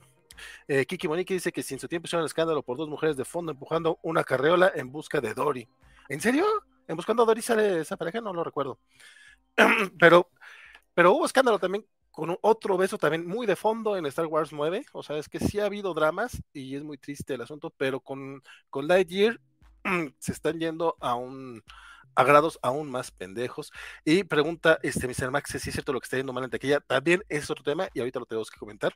Eh, 0.66 0.86
Kiki 0.86 1.08
Monique 1.08 1.34
dice 1.34 1.52
que 1.52 1.62
sin 1.62 1.78
su 1.78 1.88
tiempo 1.88 2.06
hicieron 2.06 2.26
escándalo 2.26 2.62
por 2.62 2.76
dos 2.76 2.88
mujeres 2.88 3.16
de 3.16 3.24
fondo 3.24 3.52
empujando 3.52 3.98
una 4.02 4.24
carreola 4.24 4.72
en 4.74 4.90
busca 4.90 5.20
de 5.20 5.34
Dory. 5.34 5.68
¿En 6.08 6.20
serio? 6.20 6.46
¿En 6.86 6.96
buscando 6.96 7.22
a 7.22 7.26
Dory 7.26 7.42
sale 7.42 7.80
esa 7.80 7.96
pareja? 7.96 8.20
No 8.20 8.32
lo 8.32 8.44
recuerdo. 8.44 8.78
pero, 9.98 10.30
pero 10.94 11.12
hubo 11.12 11.26
escándalo 11.26 11.58
también 11.58 11.84
con 12.10 12.36
otro 12.40 12.76
beso 12.76 12.98
también 12.98 13.26
muy 13.26 13.46
de 13.46 13.54
fondo 13.54 13.96
en 13.96 14.06
Star 14.06 14.26
Wars 14.26 14.52
9. 14.52 14.86
O 14.92 15.02
sea, 15.02 15.18
es 15.18 15.28
que 15.28 15.38
sí 15.38 15.60
ha 15.60 15.66
habido 15.66 15.94
dramas 15.94 16.42
y 16.52 16.74
es 16.74 16.82
muy 16.82 16.98
triste 16.98 17.34
el 17.34 17.42
asunto, 17.42 17.72
pero 17.76 18.00
con, 18.00 18.42
con 18.70 18.88
Lightyear 18.88 19.40
se 20.18 20.32
están 20.32 20.58
yendo 20.58 20.96
a 21.00 21.14
un 21.14 21.62
a 22.18 22.24
grados 22.24 22.58
aún 22.62 22.90
más 22.90 23.12
pendejos. 23.12 23.70
Y 24.04 24.24
pregunta, 24.24 24.80
este, 24.82 25.06
Mr. 25.06 25.30
Max, 25.30 25.50
si 25.50 25.56
es 25.56 25.62
cierto 25.62 25.92
lo 25.92 26.00
que 26.00 26.06
está 26.06 26.16
yendo 26.16 26.32
mal 26.32 26.42
en 26.42 26.50
taquilla. 26.50 26.80
También 26.80 27.22
es 27.28 27.48
otro 27.48 27.62
tema 27.62 27.88
y 27.94 28.00
ahorita 28.00 28.18
lo 28.18 28.26
tenemos 28.26 28.50
que 28.50 28.58
comentar. 28.58 28.92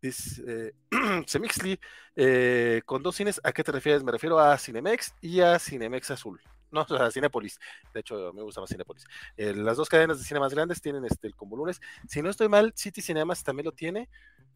Dice 0.00 0.42
eh, 0.46 0.72
Semixly, 1.26 1.78
eh, 2.16 2.82
con 2.86 3.02
dos 3.02 3.16
cines, 3.16 3.40
¿a 3.44 3.52
qué 3.52 3.62
te 3.62 3.72
refieres? 3.72 4.02
Me 4.02 4.12
refiero 4.12 4.38
a 4.38 4.56
Cinemex 4.56 5.14
y 5.20 5.40
a 5.40 5.58
Cinemex 5.58 6.10
Azul. 6.10 6.40
No, 6.70 6.82
a 6.82 7.10
Cinepolis. 7.10 7.58
De 7.92 8.00
hecho, 8.00 8.32
me 8.32 8.42
gusta 8.42 8.60
más 8.60 8.70
Cinepolis. 8.70 9.04
Eh, 9.36 9.54
las 9.54 9.76
dos 9.76 9.88
cadenas 9.88 10.18
de 10.18 10.24
cine 10.24 10.40
más 10.40 10.54
grandes 10.54 10.80
tienen 10.80 11.04
este, 11.04 11.26
el 11.26 11.34
combo 11.34 11.56
lunes. 11.56 11.80
Si 12.08 12.22
no 12.22 12.30
estoy 12.30 12.48
mal, 12.48 12.72
City 12.76 13.02
Cinemas 13.02 13.42
también 13.42 13.66
lo 13.66 13.72
tiene, 13.72 14.08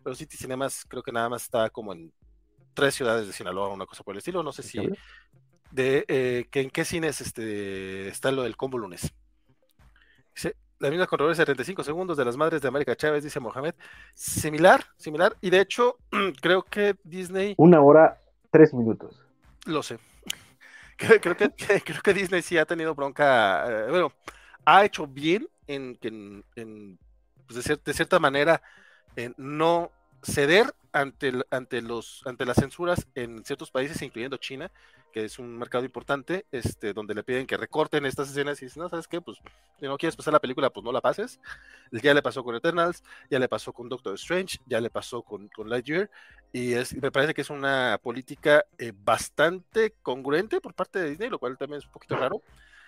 pero 0.02 0.14
City 0.14 0.36
Cinemas 0.36 0.84
creo 0.88 1.02
que 1.02 1.12
nada 1.12 1.28
más 1.28 1.42
está 1.42 1.70
como 1.70 1.92
en 1.92 2.12
tres 2.72 2.94
ciudades 2.94 3.26
de 3.26 3.32
Sinaloa, 3.32 3.68
una 3.68 3.86
cosa 3.86 4.04
por 4.04 4.14
el 4.14 4.18
estilo. 4.18 4.42
No 4.42 4.52
sé 4.52 4.62
si. 4.62 4.78
De, 5.72 6.04
eh, 6.06 6.46
que 6.52 6.60
¿En 6.60 6.70
qué 6.70 6.84
cines 6.84 7.20
este, 7.20 8.06
está 8.06 8.30
lo 8.30 8.42
del 8.42 8.56
combo 8.56 8.78
lunes? 8.78 9.12
La 10.78 10.90
misma 10.90 11.06
controversia 11.06 11.44
35 11.44 11.84
segundos 11.84 12.16
de 12.16 12.24
las 12.24 12.36
madres 12.36 12.60
de 12.60 12.68
América 12.68 12.96
Chávez, 12.96 13.22
dice 13.22 13.40
Mohamed. 13.40 13.74
Similar, 14.14 14.84
similar. 14.96 15.36
Y 15.40 15.50
de 15.50 15.60
hecho, 15.60 15.98
creo 16.40 16.62
que 16.62 16.96
Disney. 17.04 17.54
Una 17.56 17.80
hora, 17.80 18.18
tres 18.50 18.74
minutos. 18.74 19.20
Lo 19.66 19.82
sé. 19.82 19.98
creo, 20.96 21.36
que, 21.36 21.50
creo 21.84 22.02
que 22.02 22.14
Disney 22.14 22.42
sí 22.42 22.58
ha 22.58 22.66
tenido 22.66 22.94
bronca, 22.94 23.64
eh, 23.68 23.90
bueno, 23.90 24.12
ha 24.64 24.84
hecho 24.84 25.06
bien 25.06 25.48
en, 25.66 25.98
en, 26.54 26.98
pues, 27.46 27.64
de, 27.64 27.78
de, 27.84 27.92
cierta 27.92 28.18
manera 28.18 28.62
en 29.16 29.34
no 29.36 29.90
ceder 30.22 30.74
ante, 30.92 31.32
ante, 31.50 31.82
los, 31.82 32.22
ante 32.24 32.46
las 32.46 32.56
censuras 32.56 33.06
en 33.14 33.44
ciertos 33.44 33.70
países, 33.70 34.00
incluyendo 34.02 34.36
China, 34.36 34.70
que 35.14 35.24
es 35.24 35.38
un 35.38 35.56
mercado 35.56 35.84
importante, 35.84 36.44
este, 36.50 36.92
donde 36.92 37.14
le 37.14 37.22
piden 37.22 37.46
que 37.46 37.56
recorten 37.56 38.04
estas 38.04 38.28
escenas 38.30 38.60
y 38.60 38.64
dicen, 38.64 38.82
no, 38.82 38.88
¿sabes 38.88 39.06
qué? 39.06 39.20
Pues 39.20 39.38
si 39.78 39.86
no 39.86 39.96
quieres 39.96 40.16
pasar 40.16 40.32
la 40.32 40.40
película, 40.40 40.70
pues 40.70 40.82
no 40.82 40.90
la 40.90 41.00
pases. 41.00 41.38
Ya 41.92 42.12
le 42.12 42.20
pasó 42.20 42.42
con 42.42 42.56
Eternals, 42.56 43.04
ya 43.30 43.38
le 43.38 43.48
pasó 43.48 43.72
con 43.72 43.88
Doctor 43.88 44.14
Strange, 44.14 44.58
ya 44.66 44.80
le 44.80 44.90
pasó 44.90 45.22
con, 45.22 45.46
con 45.50 45.70
Lightyear, 45.70 46.10
y 46.50 46.72
es, 46.72 47.00
me 47.00 47.12
parece 47.12 47.32
que 47.32 47.42
es 47.42 47.50
una 47.50 48.00
política 48.02 48.64
eh, 48.76 48.92
bastante 48.92 49.94
congruente 50.02 50.60
por 50.60 50.74
parte 50.74 50.98
de 50.98 51.10
Disney, 51.10 51.30
lo 51.30 51.38
cual 51.38 51.56
también 51.58 51.78
es 51.78 51.86
un 51.86 51.92
poquito 51.92 52.16
raro. 52.16 52.42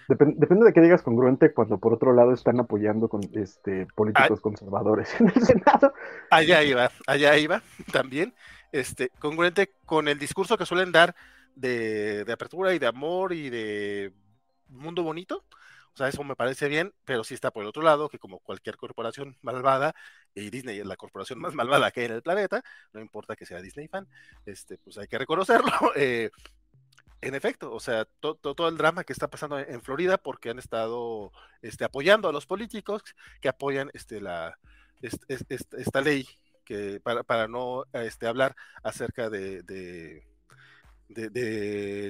depende 0.08 0.66
de 0.66 0.72
que 0.72 0.80
digas 0.80 1.02
congruente 1.02 1.54
cuando 1.54 1.78
por 1.78 1.94
otro 1.94 2.12
lado 2.12 2.32
están 2.32 2.58
apoyando 2.58 3.08
con 3.08 3.20
este 3.34 3.86
políticos 3.94 4.40
ah. 4.40 4.42
conservadores 4.42 5.14
en 5.20 5.28
el 5.32 5.42
Senado. 5.44 5.94
Allá 6.32 6.64
iba, 6.64 6.90
allá 7.06 7.36
iba 7.38 7.62
también. 7.92 8.34
Este, 8.72 9.10
congruente 9.20 9.70
con 9.84 10.08
el 10.08 10.18
discurso 10.18 10.58
que 10.58 10.66
suelen 10.66 10.90
dar 10.90 11.14
de, 11.57 12.24
apertura 12.32 12.74
y 12.74 12.78
de 12.78 12.86
amor 12.86 13.32
y 13.32 13.50
de 13.50 14.12
mundo 14.68 15.02
bonito. 15.02 15.44
O 15.92 15.96
sea, 15.96 16.09
eso 16.09 16.22
me 16.24 16.36
parece 16.36 16.68
bien, 16.68 16.92
pero 17.04 17.24
sí 17.24 17.32
está 17.34 17.50
por 17.50 17.62
el 17.62 17.70
otro 17.70 17.82
lado, 17.82 18.11
que 18.11 18.18
como 18.18 18.38
cualquier 18.40 18.76
corporación 18.76 19.38
malvada, 19.40 19.94
y 20.34 20.50
Disney 20.50 20.78
es 20.78 20.86
la 20.86 20.96
corporación 20.96 21.40
más 21.40 21.54
malvada 21.54 21.90
que 21.90 22.00
hay 22.00 22.07
en 22.07 22.12
el 22.12 22.22
planeta, 22.22 22.62
no 22.92 23.00
importa 23.00 23.34
que 23.34 23.46
sea 23.46 23.62
Disney 23.62 23.88
fan, 23.88 24.07
este, 24.44 24.76
pues 24.78 24.98
hay 24.98 25.09
que 25.09 25.18
reconocerlo. 25.18 25.72
Eh, 25.96 26.30
en 27.22 27.34
efecto, 27.34 27.72
o 27.72 27.80
sea, 27.80 28.04
todo 28.20 28.68
el 28.68 28.76
drama 28.76 29.02
que 29.02 29.14
está 29.14 29.28
pasando 29.28 29.59
en, 29.59 29.80
Florida 29.80 30.18
porque 30.18 30.50
han 30.50 30.59
estado 30.59 31.32
este, 31.62 31.84
apoyando 31.84 32.28
a 32.28 32.32
los 32.32 32.44
políticos 32.46 33.02
que 33.40 33.48
apoyan 33.48 33.90
este, 33.94 34.20
la, 34.20 34.59
esta 35.00 36.00
ley 36.02 36.28
que 36.64 37.00
para, 37.00 37.22
para 37.22 37.48
no 37.48 37.84
este, 37.94 38.26
hablar 38.26 38.54
acerca 38.82 39.30
de, 39.30 40.26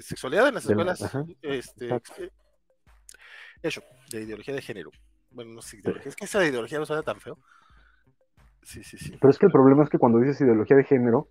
sexualidad 0.02 0.48
en 0.48 0.54
las 0.54 0.66
escuelas, 0.66 1.16
este, 1.42 1.94
eh, 1.94 2.30
eso, 3.62 3.82
de 4.10 4.22
ideología 4.22 4.54
de 4.54 4.62
género. 4.62 4.90
Bueno, 5.30 5.52
no 5.54 5.62
sé, 5.62 5.80
es 6.04 6.16
que 6.16 6.24
esa 6.24 6.44
ideología 6.46 6.78
no 6.78 6.86
suena 6.86 7.02
tan 7.02 7.20
feo. 7.20 7.38
Sí, 8.62 8.82
sí, 8.82 8.96
sí. 8.98 9.16
Pero 9.20 9.30
es 9.30 9.38
que 9.38 9.46
el 9.46 9.52
problema 9.52 9.84
es 9.84 9.90
que 9.90 9.98
cuando 9.98 10.18
dices 10.18 10.40
ideología 10.40 10.76
de 10.76 10.84
género, 10.84 11.28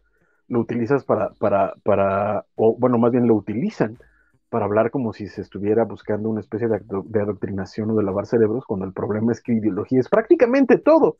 lo 0.47 0.59
utilizas 0.59 1.03
para, 1.03 1.31
para, 1.39 1.73
para, 1.83 2.45
o 2.55 2.77
bueno, 2.77 2.97
más 2.97 3.11
bien 3.11 3.27
lo 3.27 3.35
utilizan 3.35 3.97
para 4.49 4.65
hablar 4.65 4.91
como 4.91 5.11
si 5.11 5.27
se 5.27 5.41
estuviera 5.41 5.83
buscando 5.83 6.29
una 6.29 6.39
especie 6.39 6.67
de, 6.67 6.79
de 6.79 7.21
adoctrinación 7.21 7.91
o 7.91 7.95
de 7.95 8.03
lavar 8.03 8.25
cerebros, 8.25 8.63
cuando 8.65 8.85
el 8.85 8.93
problema 8.93 9.31
es 9.31 9.41
que 9.41 9.53
ideología 9.53 9.99
es 9.99 10.07
prácticamente 10.07 10.77
todo. 10.77 11.17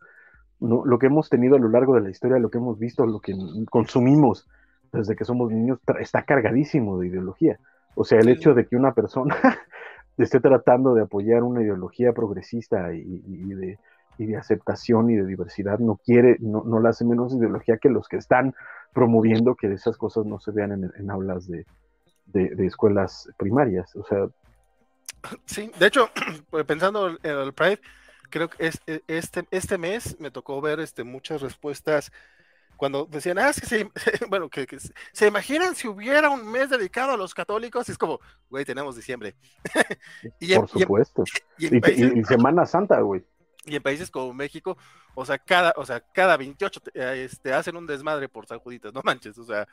¿no? 0.60 0.86
Lo 0.86 1.00
que 1.00 1.08
hemos 1.08 1.30
tenido 1.30 1.56
a 1.56 1.60
lo 1.60 1.70
largo 1.70 1.96
de 1.96 2.02
la 2.02 2.10
historia, 2.10 2.40
lo 2.40 2.50
que 2.50 2.60
hemos 2.60 2.80
visto, 2.80 3.06
lo 3.06 3.20
que 3.20 3.34
consumimos, 3.70 4.48
desde 4.96 5.16
que 5.16 5.26
somos 5.26 5.52
niños, 5.52 5.80
está 6.00 6.24
cargadísimo 6.24 7.00
de 7.00 7.08
ideología. 7.08 7.60
O 7.96 8.04
sea, 8.04 8.20
el 8.20 8.30
hecho 8.30 8.54
de 8.54 8.66
que 8.68 8.76
una 8.76 8.94
persona 8.94 9.36
esté 10.18 10.40
tratando 10.40 10.94
de 10.94 11.04
apoyar 11.04 11.44
una 11.44 11.62
ideología 11.62 12.14
progresista 12.14 12.94
y, 12.94 13.20
de, 13.54 13.80
de, 14.18 14.38
aceptación 14.38 15.10
y 15.10 15.16
de 15.16 15.26
diversidad 15.26 15.80
no 15.80 16.00
quiere, 16.04 16.38
no, 16.40 16.64
no 16.64 16.80
la 16.80 16.90
hace 16.90 17.06
menos 17.06 17.34
ideología 17.34 17.78
que 17.78 17.90
los 17.90 18.08
que 18.08 18.18
están 18.18 18.54
promoviendo 18.94 19.56
que 19.56 19.72
esas 19.72 19.98
cosas 19.98 20.26
no 20.26 20.40
se 20.40 20.52
vean 20.52 20.92
en, 20.98 21.12
aulas 21.12 21.48
de, 21.48 21.66
escuelas 22.66 23.30
primarias. 23.38 23.96
O 23.96 24.06
sea. 24.06 24.28
Sí, 25.46 25.72
de 25.78 25.88
hecho, 25.88 26.10
pues, 26.50 26.66
pensando 26.66 27.10
en 27.10 27.18
el 27.24 27.54
Pride, 27.54 27.82
creo 28.30 28.50
que 28.50 28.68
e, 28.68 29.02
este, 29.08 29.46
este 29.52 29.78
mes 29.78 30.20
me 30.20 30.32
tocó 30.32 30.62
ver 30.62 30.80
este, 30.80 31.04
muchas 31.04 31.42
respuestas 31.42 32.12
cuando 32.78 33.06
decían, 33.06 33.38
ah, 33.40 33.50
es 33.50 33.60
que 33.60 33.68
se, 33.68 33.90
bueno, 34.30 34.50
que, 34.50 34.68
se 35.12 35.28
imaginan 35.28 35.76
si 35.76 35.88
hubiera 35.88 36.30
un 36.30 36.50
mes 36.52 36.70
dedicado 36.70 37.14
a 37.14 37.18
los 37.18 37.34
católicos, 37.34 37.90
es 37.90 37.98
como, 37.98 38.20
güey, 38.50 38.66
tenemos 38.66 38.96
diciembre. 38.96 39.36
y 40.40 40.56
Por 40.56 40.70
supuesto. 40.70 41.24
Y, 41.58 41.70
Semana 42.24 42.66
Santa, 42.66 43.00
güey. 43.02 43.24
Y 43.66 43.76
en 43.76 43.84
países 43.84 44.12
como 44.12 44.34
México, 44.34 44.78
o 45.16 45.26
sea, 45.26 45.40
cada, 45.40 45.74
o 45.78 45.86
sea, 45.86 46.00
cada 46.00 46.38
28 46.38 46.82
este, 46.94 47.52
hacen 47.52 47.76
un 47.76 47.88
desmadre 47.88 48.30
por 48.30 48.46
San 48.46 48.60
Juditas, 48.60 48.94
no 48.94 49.02
manches, 49.04 49.38
o 49.40 49.44
sea, 49.44 49.68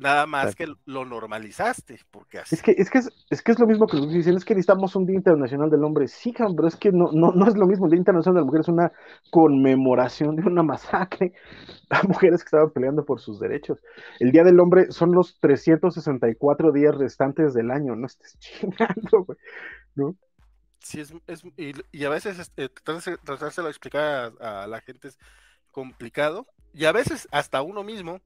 Nada 0.00 0.26
más 0.26 0.54
que 0.54 0.66
lo 0.84 1.04
normalizaste, 1.04 1.98
porque 2.10 2.38
así. 2.38 2.54
Es 2.54 2.62
que 2.62 2.72
es, 2.72 2.90
que 2.90 2.98
es, 2.98 3.42
que 3.42 3.52
es 3.52 3.58
lo 3.58 3.66
mismo 3.66 3.86
que 3.86 3.96
nos 3.96 4.12
dicen, 4.12 4.36
es 4.36 4.44
que 4.44 4.54
necesitamos 4.54 4.94
un 4.96 5.06
Día 5.06 5.16
Internacional 5.16 5.70
del 5.70 5.84
Hombre. 5.84 6.08
Sí, 6.08 6.32
pero 6.36 6.68
es 6.68 6.76
que 6.76 6.90
no, 6.92 7.10
no, 7.12 7.32
no 7.32 7.46
es 7.46 7.56
lo 7.56 7.66
mismo. 7.66 7.86
El 7.86 7.92
Día 7.92 7.98
Internacional 7.98 8.36
de 8.36 8.40
la 8.40 8.46
Mujer 8.46 8.60
es 8.60 8.68
una 8.68 8.92
conmemoración 9.30 10.36
de 10.36 10.42
una 10.42 10.62
masacre 10.62 11.32
a 11.90 12.02
mujeres 12.04 12.42
que 12.42 12.46
estaban 12.46 12.70
peleando 12.70 13.04
por 13.04 13.20
sus 13.20 13.40
derechos. 13.40 13.82
El 14.20 14.32
Día 14.32 14.44
del 14.44 14.60
Hombre 14.60 14.90
son 14.90 15.12
los 15.12 15.38
364 15.40 16.72
días 16.72 16.94
restantes 16.94 17.54
del 17.54 17.70
año, 17.70 17.96
no 17.96 18.06
estés 18.06 18.36
chingando, 18.38 19.24
güey. 19.24 19.38
¿No? 19.94 20.16
Sí, 20.80 21.00
es, 21.00 21.12
es 21.26 21.42
y, 21.56 22.04
a 22.04 22.08
veces 22.08 22.38
este, 22.38 22.68
tratárselo 22.68 23.66
de 23.66 23.70
explicar 23.70 24.32
a 24.40 24.66
la 24.66 24.80
gente 24.80 25.08
es 25.08 25.18
complicado, 25.72 26.46
y 26.72 26.84
a 26.84 26.92
veces 26.92 27.28
hasta 27.30 27.62
uno 27.62 27.82
mismo 27.82 28.20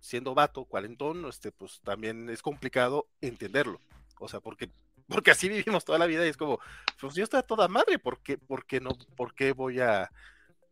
siendo 0.00 0.34
vato, 0.34 0.64
cuarentón, 0.64 1.26
este, 1.26 1.52
pues 1.52 1.80
también 1.82 2.28
es 2.30 2.42
complicado 2.42 3.06
entenderlo. 3.20 3.80
O 4.18 4.28
sea, 4.28 4.40
porque, 4.40 4.70
porque 5.08 5.30
así 5.30 5.48
vivimos 5.48 5.84
toda 5.84 5.98
la 5.98 6.06
vida 6.06 6.26
y 6.26 6.30
es 6.30 6.36
como, 6.36 6.58
pues 7.00 7.14
yo 7.14 7.24
estoy 7.24 7.40
a 7.40 7.44
toda 7.44 7.68
madre, 7.68 7.98
¿por 7.98 8.20
qué, 8.20 8.38
por 8.38 8.66
qué 8.66 8.80
no, 8.80 8.90
por 9.16 9.34
qué 9.34 9.52
voy 9.52 9.80
a, 9.80 10.10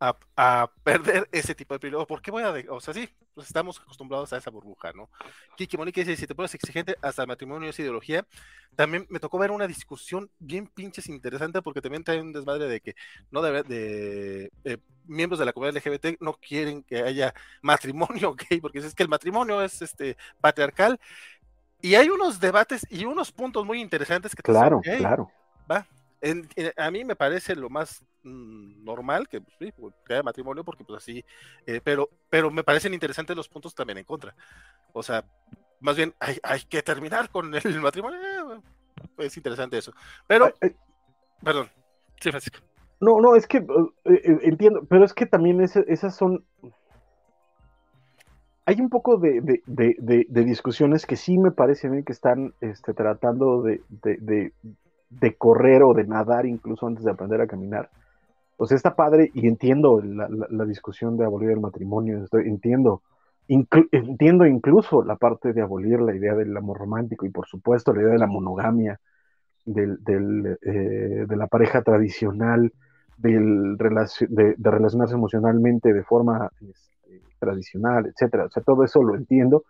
a, 0.01 0.71
perder 0.83 1.29
ese 1.33 1.55
tipo 1.55 1.75
de 1.75 1.81
privilegio. 1.81 2.07
¿Por 2.07 2.23
qué 2.23 2.31
voy 2.31 2.43
a.? 2.43 2.55
o 2.71 2.81
sea, 2.81 2.95
sí, 2.95 3.09
pues 3.35 3.47
estamos 3.47 3.81
acostumbrados 3.81 4.33
a 4.33 4.39
esa 4.39 4.51
burbuja, 4.51 4.93
¿no? 4.93 5.09
Kiki 5.57 5.77
Monique 5.77 6.05
dice: 6.05 6.17
si 6.17 6.27
te 6.27 6.35
pones 6.35 6.55
exigente, 6.55 6.97
hasta 7.03 7.23
el 7.23 7.29
matrimonio 7.29 7.71
es 7.71 7.79
ideología. 7.79 8.27
También 8.77 9.07
me 9.09 9.19
tocó 9.19 9.39
ver 9.39 9.51
una 9.51 9.67
discusión 9.67 10.31
bien 10.39 10.67
pinches 10.69 11.09
interesante 11.09 11.63
porque 11.63 11.81
también 11.81 12.05
trae 12.05 12.21
un 12.21 12.33
desmadre 12.33 12.69
de 12.69 12.81
que 12.81 12.95
no 13.31 13.43
debe 13.43 13.63
de. 13.63 14.53
Eh, 14.65 14.79
miembros 15.07 15.39
de 15.39 15.47
la 15.47 15.53
comunidad 15.55 15.83
LGBT 15.83 16.21
no 16.21 16.35
quieren 16.35 16.83
que 16.83 17.03
haya 17.03 17.35
matrimonio 17.63 18.37
gay, 18.51 18.61
porque 18.61 18.79
es 18.79 18.95
que 18.95 19.03
el 19.03 19.09
matrimonio 19.09 19.63
es 19.63 19.83
este 19.83 20.17
patriarcal. 20.41 21.01
Y 21.81 21.95
hay 21.95 22.09
unos 22.11 22.41
debates 22.41 22.87
y 22.91 23.05
unos 23.05 23.31
puntos 23.31 23.65
muy 23.65 23.81
interesantes 23.81 24.35
que 24.35 24.43
claro, 24.43 24.81
claro. 24.81 25.31
Va, 25.71 25.87
a 26.77 26.91
mí 26.91 27.05
me 27.05 27.17
parece 27.17 27.55
lo 27.55 27.71
más 27.71 28.03
mm, 28.23 28.85
normal 28.85 29.29
que, 29.29 29.41
pues, 29.41 29.57
sí, 29.59 29.73
haya 30.09 30.23
matrimonio, 30.23 30.65
porque 30.65 30.85
pues 30.85 31.03
así, 31.03 31.25
eh, 31.67 31.81
pero, 31.83 32.09
pero 32.29 32.51
me 32.51 32.65
parecen 32.65 32.95
interesantes 32.95 33.37
los 33.37 33.49
puntos 33.49 33.75
también 33.75 33.99
en 33.99 34.05
contra. 34.05 34.35
O 34.93 35.03
sea, 35.03 35.25
más 35.81 35.97
bien 35.97 36.15
hay, 36.19 36.39
hay 36.43 36.61
que 36.63 36.83
terminar 36.83 37.31
con 37.31 37.55
el 37.55 37.63
matrimonio. 37.81 38.19
Eh, 38.21 38.61
es 39.19 39.37
interesante 39.37 39.79
eso. 39.79 39.93
Pero, 40.27 40.53
perdón, 41.43 41.69
sí, 42.21 42.31
Francisco. 42.31 42.61
No, 43.01 43.21
no, 43.21 43.37
es 43.37 43.47
que 43.47 43.59
eh, 43.59 44.39
entiendo, 44.43 44.85
pero 44.89 45.05
es 45.05 45.15
que 45.15 45.27
también 45.27 45.61
esas 45.61 46.17
son. 46.17 46.45
Hay 48.65 48.81
un 48.81 48.91
poco 48.91 49.17
de, 49.17 49.63
de, 49.67 50.45
discusiones 50.45 51.07
que 51.07 51.17
sí 51.17 51.39
me 51.39 51.53
parecen 51.53 52.05
que 52.05 52.13
están 52.13 52.53
este, 52.61 52.93
tratando 52.93 53.63
de, 53.63 53.81
de 55.11 55.37
correr 55.37 55.83
o 55.83 55.95
de 55.95 56.07
nadar 56.07 56.47
incluso 56.47 56.87
antes 56.87 57.05
de 57.05 57.11
aprender 57.11 57.41
a 57.41 57.47
caminar. 57.47 57.91
Pues 58.57 58.73
está 58.73 58.97
padre 58.97 59.31
y 59.35 59.47
entiendo 59.47 60.03
la, 60.03 60.65
discusión 60.65 61.17
de 61.17 61.25
abolir 61.25 61.51
el 61.51 61.61
matrimonio, 61.61 62.27
entiendo, 62.33 63.03
entiendo 63.47 64.47
incluso 64.47 65.05
la 65.05 65.17
parte 65.17 65.53
de 65.53 65.63
abolir 65.63 66.01
la 66.01 66.15
idea 66.15 66.35
del 66.35 66.57
amor 66.57 66.79
romántico 66.79 67.25
y 67.25 67.31
por 67.31 67.47
supuesto 67.47 67.93
la 67.93 68.03
idea 68.03 68.13
de 68.13 68.19
la 68.19 68.27
monogamia, 68.27 68.99
del, 69.65 69.99
eh, 70.63 71.25
de 71.29 71.37
la 71.37 71.47
pareja 71.47 71.83
tradicional, 71.83 72.73
del 73.17 73.77
de, 73.77 74.55
relacionarse 74.59 75.15
emocionalmente 75.15 75.93
de 75.93 76.03
forma 76.03 76.51
este, 76.61 77.23
tradicional, 77.39 78.07
etcétera. 78.07 78.47
O 78.47 78.51
sea, 78.51 78.63
todo 78.63 78.85
eso 78.85 79.03
lo 79.03 79.15
entiendo, 79.15 79.65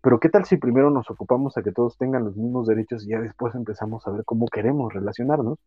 pero 0.00 0.20
¿qué 0.20 0.28
tal 0.28 0.44
si 0.44 0.56
primero 0.56 0.90
nos 0.90 1.10
ocupamos 1.10 1.56
a 1.56 1.62
que 1.62 1.72
todos 1.72 1.96
tengan 1.98 2.24
los 2.24 2.36
mismos 2.36 2.66
derechos 2.66 3.04
y 3.04 3.10
ya 3.10 3.20
después 3.20 3.54
empezamos 3.54 4.06
a 4.06 4.10
ver 4.10 4.24
cómo 4.24 4.46
queremos 4.46 4.92
relacionarnos? 4.92 5.58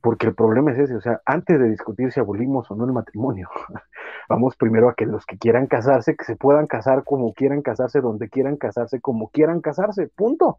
Porque 0.00 0.28
el 0.28 0.34
problema 0.34 0.72
es 0.72 0.78
ese, 0.78 0.94
o 0.94 1.00
sea, 1.00 1.20
antes 1.26 1.58
de 1.58 1.68
discutir 1.68 2.12
si 2.12 2.20
abolimos 2.20 2.70
o 2.70 2.76
no 2.76 2.84
el 2.84 2.92
matrimonio, 2.92 3.48
vamos 4.28 4.56
primero 4.56 4.88
a 4.88 4.94
que 4.94 5.06
los 5.06 5.26
que 5.26 5.38
quieran 5.38 5.66
casarse, 5.66 6.14
que 6.14 6.24
se 6.24 6.36
puedan 6.36 6.68
casar 6.68 7.02
como 7.04 7.32
quieran 7.32 7.62
casarse, 7.62 8.00
donde 8.00 8.28
quieran 8.28 8.56
casarse, 8.56 9.00
como 9.00 9.28
quieran 9.30 9.60
casarse, 9.60 10.08
punto. 10.08 10.58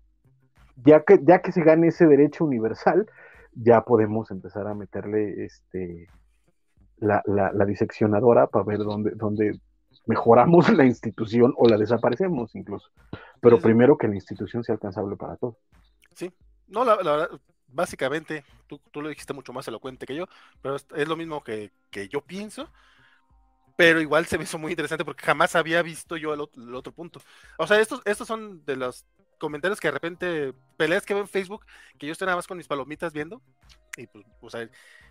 Ya 0.83 1.03
que, 1.03 1.19
ya 1.23 1.39
que 1.39 1.51
se 1.51 1.63
gane 1.63 1.87
ese 1.87 2.05
derecho 2.05 2.45
universal, 2.45 3.07
ya 3.53 3.81
podemos 3.81 4.31
empezar 4.31 4.67
a 4.67 4.73
meterle 4.73 5.45
este 5.45 6.07
la, 6.97 7.21
la 7.25 7.65
diseccionadora 7.65 8.47
para 8.47 8.65
ver 8.65 8.79
dónde, 8.79 9.11
dónde, 9.15 9.59
mejoramos 10.09 10.67
la 10.75 10.85
institución 10.85 11.53
o 11.55 11.69
la 11.69 11.77
desaparecemos 11.77 12.55
incluso. 12.55 12.89
pero 13.39 13.59
primero 13.59 13.97
que 13.97 14.07
la 14.07 14.15
institución 14.15 14.63
sea 14.63 14.73
alcanzable 14.73 15.15
para 15.15 15.37
todos. 15.37 15.55
Sí, 16.15 16.33
no, 16.67 16.83
la, 16.83 16.95
verdad, 16.97 17.29
básicamente, 17.67 18.43
tú, 18.67 18.81
tú, 18.91 19.01
lo 19.01 19.09
dijiste 19.09 19.33
mucho 19.33 19.53
más 19.53 19.67
elocuente 19.67 20.07
que 20.07 20.15
yo, 20.15 20.25
pero 20.61 20.75
es, 20.75 21.07
lo 21.07 21.15
mismo 21.15 21.43
que, 21.43 21.71
yo 22.09 22.21
pienso, 22.21 22.69
pero 23.77 24.01
igual 24.01 24.25
se 24.25 24.37
me 24.37 24.43
hizo 24.43 24.57
muy 24.57 24.71
interesante 24.71 25.05
porque 25.05 25.23
jamás 25.23 25.55
había 25.55 25.81
visto 25.83 26.17
yo 26.17 26.33
el 26.33 26.41
otro, 26.75 26.91
punto. 26.91 27.21
O 27.57 27.67
sea, 27.67 27.79
estos, 27.79 28.01
estos 28.03 28.27
son 28.27 28.65
de 28.65 28.75
los 28.75 29.05
comentarios 29.37 29.79
que 29.79 29.87
de 29.87 29.91
repente, 29.91 30.53
peleas 30.75 31.05
que 31.05 31.13
veo 31.13 31.23
en 31.23 31.29
Facebook, 31.29 31.65
que 31.97 32.07
yo 32.07 32.11
estoy 32.11 32.25
nada 32.25 32.35
más 32.35 32.47
con 32.47 32.57
mis 32.57 32.67
palomitas 32.67 33.13
viendo, 33.13 33.41
y 33.95 34.07
pues, 34.07 34.25
o 34.41 34.49
sea, 34.49 34.67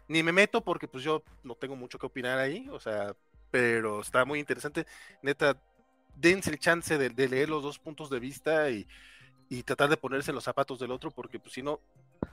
ni 0.08 0.22
me 0.22 0.32
meto 0.32 0.62
porque 0.62 0.88
pues 0.88 1.04
yo 1.04 1.22
no 1.44 1.54
tengo 1.54 1.76
mucho 1.76 1.98
que 1.98 2.06
opinar 2.06 2.38
ahí, 2.38 2.68
o 2.70 2.80
sea, 2.80 3.14
pero 3.50 4.00
está 4.00 4.24
muy 4.24 4.38
interesante. 4.38 4.86
Neta, 5.22 5.56
dense 6.16 6.50
el 6.50 6.58
chance 6.58 6.98
de, 6.98 7.28
leer 7.28 7.48
los 7.48 7.62
dos 7.62 7.78
puntos 7.78 8.10
de 8.10 8.20
vista 8.20 8.70
y, 8.70 8.86
tratar 9.64 9.88
de 9.88 9.96
ponerse 9.96 10.32
los 10.32 10.44
zapatos 10.44 10.78
del 10.78 10.90
otro, 10.90 11.10
porque 11.10 11.38
pues 11.38 11.54
si 11.54 11.62
no, 11.62 11.80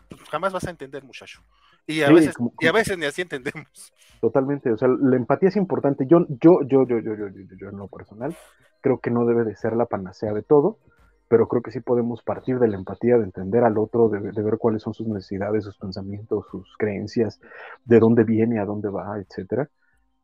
pues, 0.09 0.21
jamás 0.29 0.51
vas 0.51 0.67
a 0.67 0.71
entender, 0.71 1.03
muchacho. 1.03 1.41
Y 1.87 2.01
a, 2.01 2.09
veces, 2.09 2.35
y 2.59 2.67
a 2.67 2.71
veces 2.71 2.97
ni 2.97 3.05
así 3.05 3.21
entendemos. 3.21 3.93
Totalmente, 4.19 4.71
o 4.71 4.77
sea, 4.77 4.87
la 4.87 5.15
empatía 5.15 5.49
es 5.49 5.55
importante. 5.55 6.07
Yo, 6.07 6.25
yo, 6.41 6.61
yo, 6.63 6.85
yo, 6.85 6.99
yo, 6.99 7.15
yo, 7.15 7.27
yo, 7.29 7.55
yo 7.57 7.69
en 7.69 7.77
lo 7.77 7.87
personal, 7.87 8.35
creo 8.81 8.99
que 8.99 9.11
no 9.11 9.25
debe 9.25 9.43
de 9.43 9.55
ser 9.55 9.75
la 9.75 9.85
panacea 9.85 10.33
de 10.33 10.41
todo, 10.41 10.79
pero 11.27 11.47
creo 11.47 11.61
que 11.61 11.71
sí 11.71 11.79
podemos 11.79 12.21
partir 12.21 12.59
de 12.59 12.67
la 12.67 12.75
empatía, 12.75 13.17
de 13.17 13.23
entender 13.23 13.63
al 13.63 13.77
otro, 13.77 14.09
de, 14.09 14.19
ver 14.19 14.57
cuáles 14.57 14.81
son 14.81 14.93
sus 14.93 15.07
necesidades, 15.07 15.63
sus 15.63 15.77
pensamientos, 15.77 16.45
sus 16.51 16.75
creencias, 16.77 17.39
de 17.85 17.99
dónde 17.99 18.23
viene, 18.23 18.59
a 18.59 18.65
dónde 18.65 18.89
va, 18.89 19.19
etcétera 19.19 19.69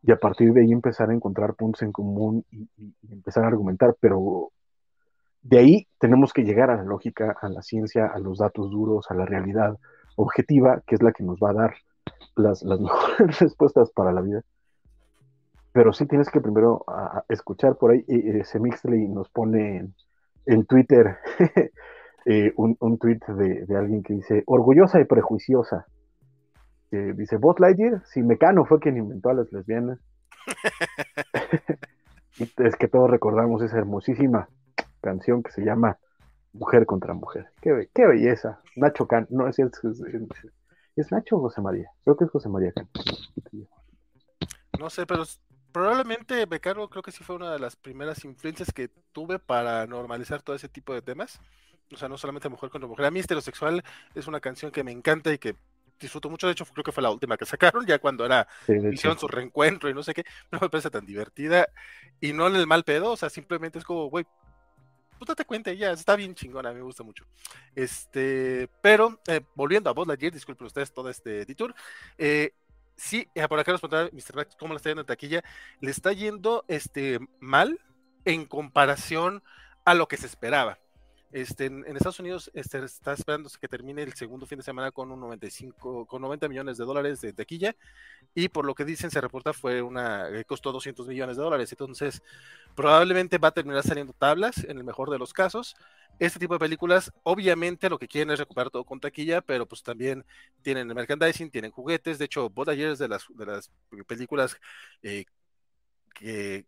y 0.03 0.11
a 0.11 0.17
partir 0.17 0.53
de 0.53 0.61
ahí 0.61 0.71
empezar 0.71 1.09
a 1.09 1.13
encontrar 1.13 1.53
puntos 1.55 1.83
en 1.83 1.91
común 1.91 2.45
y, 2.51 2.67
empezar 3.09 3.43
a 3.43 3.47
argumentar, 3.47 3.95
pero 3.99 4.51
de 5.43 5.59
ahí 5.59 5.87
tenemos 5.99 6.33
que 6.33 6.43
llegar 6.43 6.69
a 6.69 6.77
la 6.77 6.83
lógica, 6.83 7.35
a 7.39 7.49
la 7.49 7.61
ciencia, 7.61 8.07
a 8.07 8.19
los 8.19 8.39
datos 8.39 8.69
duros, 8.71 9.09
a 9.09 9.15
la 9.15 9.25
realidad 9.25 9.77
objetiva, 10.15 10.81
que 10.85 10.95
es 10.95 11.03
la 11.03 11.11
que 11.11 11.23
nos 11.23 11.37
va 11.37 11.51
a 11.51 11.53
dar 11.53 11.75
las, 12.35 12.63
mejores 12.65 13.39
respuestas 13.39 13.91
para 13.91 14.11
la 14.11 14.21
vida. 14.21 14.41
Pero 15.73 15.93
sí 15.93 16.05
tienes 16.05 16.29
que 16.29 16.41
primero 16.41 16.83
escuchar 17.29 17.77
por 17.77 17.91
ahí, 17.91 18.03
ese 18.07 18.59
Mixley 18.59 19.07
nos 19.07 19.29
pone 19.29 19.89
en, 20.45 20.65
Twitter 20.65 21.17
eh, 22.25 22.51
un, 22.57 22.75
un, 22.79 22.97
tweet 22.97 23.19
de, 23.27 23.65
de 23.65 23.77
alguien 23.77 24.03
que 24.03 24.15
dice, 24.15 24.43
orgullosa 24.47 24.99
y 24.99 25.05
prejuiciosa, 25.05 25.87
dice 26.97 27.37
Buzz 27.37 27.59
Lightyear, 27.59 28.03
si 28.05 28.21
Mecano 28.21 28.65
fue 28.65 28.79
quien 28.79 28.97
inventó 28.97 29.29
a 29.29 29.33
las 29.33 29.51
lesbianas. 29.51 29.99
es 32.57 32.75
que 32.75 32.87
todos 32.87 33.09
recordamos 33.09 33.61
esa 33.61 33.77
hermosísima 33.77 34.49
canción 35.01 35.43
que 35.43 35.51
se 35.51 35.63
llama 35.63 35.97
Mujer 36.53 36.85
contra 36.85 37.13
Mujer. 37.13 37.47
Qué, 37.61 37.89
qué 37.93 38.05
belleza. 38.05 38.59
Nacho 38.75 39.07
Can, 39.07 39.27
no 39.29 39.47
es, 39.47 39.59
es, 39.59 39.71
es, 40.95 41.11
Nacho 41.11 41.37
o 41.37 41.41
José 41.41 41.61
María. 41.61 41.89
Creo 42.03 42.17
que 42.17 42.25
es 42.25 42.31
José 42.31 42.49
María 42.49 42.71
Can. 42.73 42.87
No 44.79 44.89
sé, 44.89 45.05
pero 45.05 45.23
probablemente 45.71 46.45
Mecano 46.47 46.89
creo 46.89 47.03
que 47.03 47.11
sí 47.11 47.23
fue 47.23 47.35
una 47.35 47.51
de 47.51 47.59
las 47.59 47.75
primeras 47.75 48.25
influencias 48.25 48.71
que 48.73 48.89
tuve 49.11 49.39
para 49.39 49.85
normalizar 49.87 50.41
todo 50.41 50.55
ese 50.55 50.69
tipo 50.69 50.93
de 50.93 51.01
temas. 51.01 51.39
O 51.93 51.97
sea, 51.97 52.07
no 52.07 52.17
solamente 52.17 52.49
Mujer 52.49 52.69
contra 52.69 52.87
Mujer. 52.87 53.05
A 53.05 53.11
mí 53.11 53.19
heterosexual 53.19 53.83
es 54.15 54.27
una 54.27 54.39
canción 54.39 54.71
que 54.71 54.83
me 54.83 54.91
encanta 54.91 55.33
y 55.33 55.37
que 55.37 55.55
disfruto 56.01 56.29
mucho. 56.29 56.47
De 56.47 56.53
hecho, 56.53 56.65
creo 56.65 56.83
que 56.83 56.91
fue 56.91 57.03
la 57.03 57.11
última 57.11 57.37
que 57.37 57.45
sacaron, 57.45 57.85
ya 57.85 57.99
cuando 57.99 58.25
era 58.25 58.47
hicieron 58.67 59.17
su 59.17 59.27
reencuentro 59.27 59.89
y 59.89 59.93
no 59.93 60.03
sé 60.03 60.13
qué. 60.13 60.25
No 60.51 60.59
me 60.61 60.69
parece 60.69 60.89
tan 60.89 61.05
divertida 61.05 61.67
y 62.19 62.33
no 62.33 62.47
en 62.47 62.55
el 62.55 62.67
mal 62.67 62.83
pedo. 62.83 63.11
O 63.11 63.17
sea, 63.17 63.29
simplemente 63.29 63.79
es 63.79 63.85
como, 63.85 64.09
güey, 64.09 64.25
pues 65.21 65.27
date 65.27 65.45
cuenta, 65.45 65.71
ya 65.71 65.91
está 65.91 66.15
bien 66.15 66.33
chingona, 66.33 66.73
me 66.73 66.81
gusta 66.81 67.03
mucho. 67.03 67.25
Este, 67.75 68.67
pero 68.81 69.21
eh, 69.27 69.41
volviendo 69.53 69.87
a 69.87 69.93
Buzz 69.93 70.07
Lightyear, 70.07 70.33
disculpen 70.33 70.65
ustedes 70.65 70.91
todo 70.91 71.11
este 71.11 71.45
detour. 71.45 71.75
Eh, 72.17 72.55
sí, 72.95 73.27
eh, 73.35 73.47
por 73.47 73.59
acá 73.59 73.71
nos 73.71 73.81
preguntaba 73.81 74.09
Mr. 74.11 74.35
Max 74.35 74.55
cómo 74.57 74.73
le 74.73 74.77
está 74.77 74.89
yendo 74.89 75.01
en 75.01 75.07
taquilla. 75.07 75.43
Le 75.79 75.91
está 75.91 76.11
yendo 76.11 76.65
este, 76.67 77.19
mal 77.39 77.79
en 78.25 78.45
comparación 78.45 79.43
a 79.85 79.93
lo 79.93 80.07
que 80.07 80.17
se 80.17 80.25
esperaba. 80.25 80.79
Este, 81.31 81.67
en, 81.67 81.85
Estados 81.95 82.19
Unidos 82.19 82.51
este, 82.53 82.83
está 82.83 83.13
esperando 83.13 83.49
que 83.59 83.67
termine 83.69 84.03
el 84.03 84.13
segundo 84.13 84.45
fin 84.45 84.57
de 84.57 84.63
semana 84.63 84.91
con 84.91 85.11
un 85.11 85.19
95, 85.21 86.05
con 86.05 86.21
90 86.21 86.49
millones 86.49 86.77
de 86.77 86.83
dólares 86.83 87.21
de 87.21 87.31
taquilla 87.31 87.73
y 88.35 88.49
por 88.49 88.65
lo 88.65 88.75
que 88.75 88.83
dicen 88.83 89.11
se 89.11 89.21
reporta 89.21 89.53
fue 89.53 89.81
una, 89.81 90.27
eh, 90.29 90.43
costó 90.43 90.73
200 90.73 91.07
millones 91.07 91.37
de 91.37 91.43
dólares, 91.43 91.71
entonces 91.71 92.21
probablemente 92.75 93.37
va 93.37 93.47
a 93.49 93.51
terminar 93.51 93.83
saliendo 93.83 94.11
tablas 94.13 94.63
en 94.65 94.77
el 94.77 94.83
mejor 94.83 95.09
de 95.09 95.19
los 95.19 95.31
casos. 95.31 95.75
Este 96.19 96.37
tipo 96.37 96.53
de 96.55 96.59
películas 96.59 97.11
obviamente 97.23 97.89
lo 97.89 97.97
que 97.97 98.09
quieren 98.09 98.31
es 98.31 98.39
recuperar 98.39 98.69
todo 98.69 98.83
con 98.83 98.99
taquilla, 98.99 99.41
pero 99.41 99.65
pues 99.65 99.83
también 99.83 100.25
tienen 100.61 100.87
merchandising, 100.87 101.49
tienen 101.49 101.71
juguetes, 101.71 102.19
de 102.19 102.25
hecho 102.25 102.51
es 102.67 102.99
de 102.99 103.07
las, 103.07 103.25
de 103.29 103.45
las 103.45 103.71
películas 104.05 104.57
eh, 105.01 105.25
que 106.13 106.65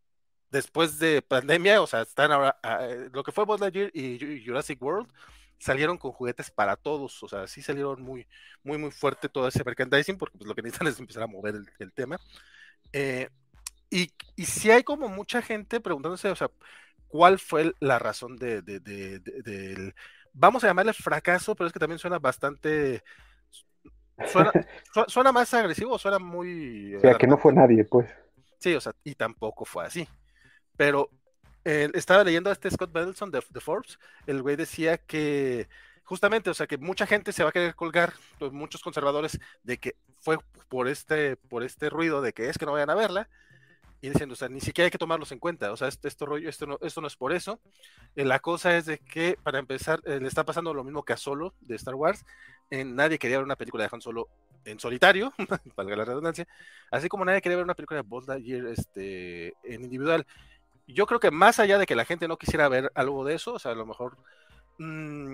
después 0.53 0.99
de 0.99 1.23
pandemia, 1.23 1.81
o 1.81 1.87
sea, 1.87 2.03
están 2.03 2.31
ahora, 2.31 2.57
ah, 2.61 2.85
eh, 2.87 3.09
lo 3.11 3.23
que 3.23 3.31
fue 3.31 3.43
Buzz 3.43 3.59
Lightyear 3.59 3.89
y 3.91 4.45
Jurassic 4.45 4.79
World 4.81 5.11
salieron 5.57 5.97
con 5.97 6.11
juguetes 6.11 6.51
para 6.51 6.75
todos, 6.75 7.23
o 7.23 7.27
sea, 7.27 7.47
sí 7.47 7.63
salieron 7.63 8.03
muy, 8.03 8.27
muy, 8.63 8.77
muy 8.77 8.91
fuerte 8.91 9.29
todo 9.29 9.47
ese 9.47 9.63
merchandising, 9.63 10.17
porque 10.17 10.37
pues, 10.37 10.47
lo 10.47 10.53
que 10.53 10.61
necesitan 10.61 10.87
es 10.89 10.99
empezar 10.99 11.23
a 11.23 11.27
mover 11.27 11.55
el, 11.79 11.91
tema. 11.91 12.19
Eh, 12.93 13.29
y, 13.89 14.11
y 14.35 14.45
sí 14.45 14.69
hay 14.69 14.83
como 14.83 15.09
mucha 15.09 15.41
gente 15.41 15.79
preguntándose, 15.79 16.29
o 16.29 16.35
sea, 16.35 16.51
¿cuál 17.07 17.39
fue 17.39 17.73
la 17.79 17.97
razón 17.97 18.37
de, 18.37 18.61
del, 18.61 19.95
vamos 20.33 20.63
a 20.63 20.67
llamarle 20.67 20.93
fracaso, 20.93 21.55
pero 21.55 21.65
es 21.67 21.73
que 21.73 21.79
también 21.79 21.97
suena 21.97 22.19
bastante, 22.19 23.03
suena, 24.27 24.51
suena 25.07 25.31
más 25.31 25.51
agresivo, 25.55 25.97
suena 25.97 26.19
muy... 26.19 26.93
O 26.95 26.99
sea, 26.99 27.15
que 27.15 27.25
no 27.25 27.39
fue 27.39 27.53
nadie, 27.53 27.85
pues. 27.85 28.07
Sí, 28.59 28.75
o 28.75 28.81
sea, 28.81 28.93
y 29.03 29.15
tampoco 29.15 29.65
fue 29.65 29.85
así. 29.85 30.07
Pero 30.77 31.09
eh, 31.65 31.89
estaba 31.93 32.23
leyendo 32.23 32.49
a 32.49 32.53
este 32.53 32.69
Scott 32.69 32.91
Bendelson 32.91 33.31
de, 33.31 33.41
Forbes, 33.41 33.97
el 34.27 34.41
güey 34.41 34.55
decía 34.55 34.97
que 34.97 35.69
justamente, 36.03 36.49
o 36.49 36.53
sea, 36.53 36.67
que 36.67 36.77
mucha 36.77 37.07
gente 37.07 37.31
se 37.31 37.43
va 37.43 37.49
a 37.49 37.53
querer 37.53 37.75
colgar, 37.75 38.13
pues, 38.37 38.51
muchos 38.51 38.81
conservadores, 38.81 39.39
de 39.63 39.77
que 39.77 39.95
fue 40.19 40.37
por 40.67 40.87
este, 40.87 41.37
por 41.37 41.63
este 41.63 41.89
ruido 41.89 42.21
de 42.21 42.33
que 42.33 42.49
es 42.49 42.57
que 42.57 42.65
no 42.65 42.73
vayan 42.73 42.89
a 42.89 42.95
verla, 42.95 43.29
y 44.01 44.09
diciendo, 44.09 44.33
o 44.33 44.35
sea, 44.35 44.49
ni 44.49 44.59
siquiera 44.59 44.87
hay 44.87 44.91
que 44.91 44.97
tomarlos 44.97 45.31
en 45.31 45.39
cuenta, 45.39 45.71
o 45.71 45.77
sea, 45.77 45.87
esto, 45.87 46.09
esto 46.09 46.25
rollo, 46.25 46.49
esto 46.49 46.65
no, 46.65 46.77
esto 46.81 46.99
no 46.99 47.07
es 47.07 47.15
por 47.15 47.31
eso. 47.31 47.61
Eh, 48.17 48.25
la 48.25 48.39
cosa 48.39 48.75
es 48.75 48.85
de 48.85 48.97
que, 48.97 49.37
para 49.41 49.59
empezar, 49.59 50.01
eh, 50.03 50.19
le 50.19 50.27
está 50.27 50.43
pasando 50.43 50.73
lo 50.73 50.83
mismo 50.83 51.03
que 51.03 51.13
a 51.13 51.17
Solo 51.17 51.53
de 51.61 51.75
Star 51.75 51.95
Wars. 51.95 52.25
nadie 52.69 53.17
quería 53.17 53.37
ver 53.37 53.45
una 53.45 53.55
película 53.55 53.83
de 53.83 53.89
Han 53.93 54.01
Solo 54.01 54.27
en 54.65 54.79
solitario, 54.79 55.33
valga 55.77 55.95
la 55.95 56.05
redundancia, 56.05 56.45
así 56.91 57.07
como 57.07 57.23
nadie 57.23 57.41
quería 57.41 57.55
ver 57.55 57.65
una 57.65 57.75
película 57.75 58.01
de 58.01 58.07
Buzz 58.07 58.27
Lightyear 58.27 58.67
este, 58.67 59.53
en 59.63 59.83
individual 59.85 60.25
yo 60.87 61.05
creo 61.05 61.19
que 61.19 61.31
más 61.31 61.59
allá 61.59 61.77
de 61.77 61.85
que 61.85 61.95
la 61.95 62.05
gente 62.05 62.27
no 62.27 62.37
quisiera 62.37 62.67
ver 62.69 62.91
algo 62.95 63.25
de 63.25 63.35
eso, 63.35 63.53
o 63.53 63.59
sea, 63.59 63.71
a 63.71 63.75
lo 63.75 63.85
mejor 63.85 64.17
mmm, 64.77 65.33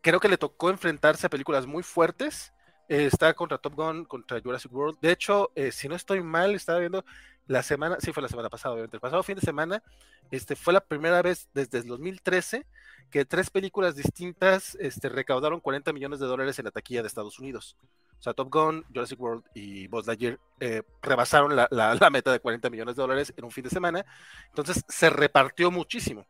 creo 0.00 0.20
que 0.20 0.28
le 0.28 0.38
tocó 0.38 0.70
enfrentarse 0.70 1.26
a 1.26 1.30
películas 1.30 1.66
muy 1.66 1.82
fuertes. 1.82 2.52
Eh, 2.88 3.06
está 3.06 3.34
contra 3.34 3.58
Top 3.58 3.74
Gun, 3.74 4.04
contra 4.04 4.40
Jurassic 4.40 4.72
World. 4.72 4.98
De 5.00 5.12
hecho, 5.12 5.52
eh, 5.54 5.70
si 5.70 5.88
no 5.88 5.94
estoy 5.94 6.22
mal, 6.22 6.54
estaba 6.54 6.80
viendo 6.80 7.04
la 7.46 7.62
semana, 7.62 7.96
sí 8.00 8.12
fue 8.12 8.22
la 8.22 8.28
semana 8.28 8.48
pasada, 8.48 8.74
obviamente, 8.74 8.96
el 8.96 9.00
pasado 9.00 9.22
fin 9.22 9.36
de 9.36 9.40
semana, 9.42 9.82
este, 10.30 10.56
fue 10.56 10.72
la 10.72 10.80
primera 10.80 11.22
vez 11.22 11.48
desde 11.54 11.78
el 11.78 11.86
2013 11.86 12.66
que 13.10 13.24
tres 13.24 13.50
películas 13.50 13.96
distintas 13.96 14.76
este, 14.80 15.08
recaudaron 15.08 15.60
40 15.60 15.92
millones 15.92 16.20
de 16.20 16.26
dólares 16.26 16.58
en 16.58 16.66
la 16.66 16.70
taquilla 16.70 17.02
de 17.02 17.08
Estados 17.08 17.38
Unidos. 17.38 17.76
O 18.20 18.22
sea, 18.22 18.34
Top 18.34 18.52
Gun, 18.52 18.84
Jurassic 18.92 19.18
World 19.18 19.44
y 19.54 19.86
Buzz 19.86 20.06
Lightyear 20.06 20.38
eh, 20.60 20.82
rebasaron 21.00 21.56
la, 21.56 22.10
meta 22.12 22.30
de 22.30 22.38
40 22.38 22.68
millones 22.68 22.94
de 22.94 23.00
dólares 23.00 23.32
en 23.34 23.44
un 23.44 23.50
fin 23.50 23.64
de 23.64 23.70
semana. 23.70 24.04
Entonces 24.48 24.84
se 24.88 25.08
repartió 25.08 25.70
muchísimo. 25.70 26.26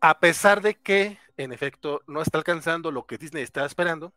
A 0.00 0.18
pesar 0.20 0.62
de 0.62 0.74
que, 0.74 1.18
en 1.36 1.52
efecto, 1.52 2.00
no 2.06 2.22
está 2.22 2.38
alcanzando 2.38 2.90
lo 2.90 3.04
que 3.04 3.18
Disney 3.18 3.42
estaba 3.42 3.66
esperando, 3.66 4.14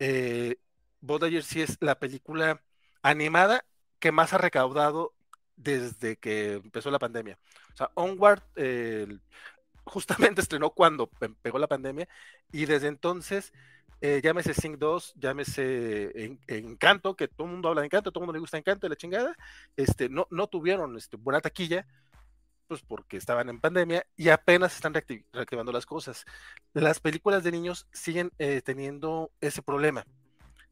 eh, 0.00 0.56
Buzz 1.00 1.20
Lightyear 1.20 1.44
sí 1.44 1.62
es 1.62 1.76
la 1.80 2.00
película 2.00 2.60
animada 3.02 3.64
que 4.00 4.10
más 4.10 4.32
ha 4.32 4.38
recaudado 4.38 5.12
desde 5.54 6.16
que 6.16 6.54
empezó 6.54 6.90
la 6.90 6.98
pandemia. 6.98 7.38
O 7.74 7.76
sea, 7.76 7.90
Onward 7.94 8.42
justamente 9.84 10.40
estrenó 10.42 10.70
cuando 10.70 11.06
pegó 11.42 11.60
la 11.60 11.68
pandemia 11.68 12.08
y 12.50 12.66
desde 12.66 12.88
entonces 12.88 13.52
eh, 14.00 14.20
llámese 14.22 14.54
Sing 14.54 14.78
2, 14.78 15.14
llámese 15.16 16.38
Encanto, 16.46 17.14
que 17.14 17.28
todo 17.28 17.46
el 17.46 17.52
mundo 17.52 17.68
habla 17.68 17.82
de 17.82 17.86
Encanto, 17.86 18.10
todo 18.10 18.22
el 18.22 18.26
mundo 18.26 18.34
le 18.34 18.40
gusta 18.40 18.58
Encanto, 18.58 18.88
la 18.88 18.96
chingada, 18.96 19.36
este, 19.76 20.08
no, 20.08 20.26
no 20.30 20.46
tuvieron 20.46 20.96
este, 20.96 21.16
buena 21.16 21.40
taquilla, 21.40 21.86
pues 22.70 22.82
porque 22.82 23.16
estaban 23.16 23.48
en 23.48 23.60
pandemia 23.60 24.06
y 24.16 24.28
apenas 24.28 24.76
están 24.76 24.94
reactivando 24.94 25.72
las 25.72 25.86
cosas. 25.86 26.24
Las 26.72 27.00
películas 27.00 27.42
de 27.42 27.50
niños 27.50 27.88
siguen 27.92 28.30
eh, 28.38 28.62
teniendo 28.64 29.32
ese 29.40 29.60
problema. 29.60 30.06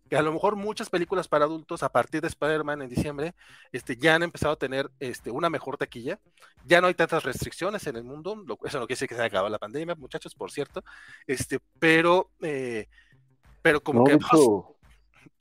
que 0.08 0.16
a 0.16 0.22
lo 0.22 0.32
mejor 0.32 0.54
muchas 0.54 0.88
películas 0.90 1.26
para 1.26 1.44
adultos 1.44 1.82
a 1.82 1.90
partir 1.90 2.20
de 2.20 2.28
Spider-Man 2.28 2.82
en 2.82 2.88
diciembre 2.88 3.34
este, 3.72 3.96
ya 3.96 4.14
han 4.14 4.22
empezado 4.22 4.52
a 4.52 4.58
tener 4.58 4.90
este, 5.00 5.32
una 5.32 5.50
mejor 5.50 5.76
taquilla. 5.76 6.20
Ya 6.64 6.80
no 6.80 6.86
hay 6.86 6.94
tantas 6.94 7.24
restricciones 7.24 7.84
en 7.88 7.96
el 7.96 8.04
mundo. 8.04 8.36
Lo, 8.46 8.60
eso 8.64 8.78
no 8.78 8.86
quiere 8.86 8.94
decir 8.94 9.08
que 9.08 9.16
se 9.16 9.20
haya 9.20 9.26
acabado 9.26 9.48
la 9.48 9.58
pandemia, 9.58 9.96
muchachos, 9.96 10.36
por 10.36 10.52
cierto. 10.52 10.84
Este, 11.26 11.58
pero, 11.80 12.30
eh, 12.42 12.86
pero 13.62 13.80
como 13.80 14.04
que. 14.04 14.18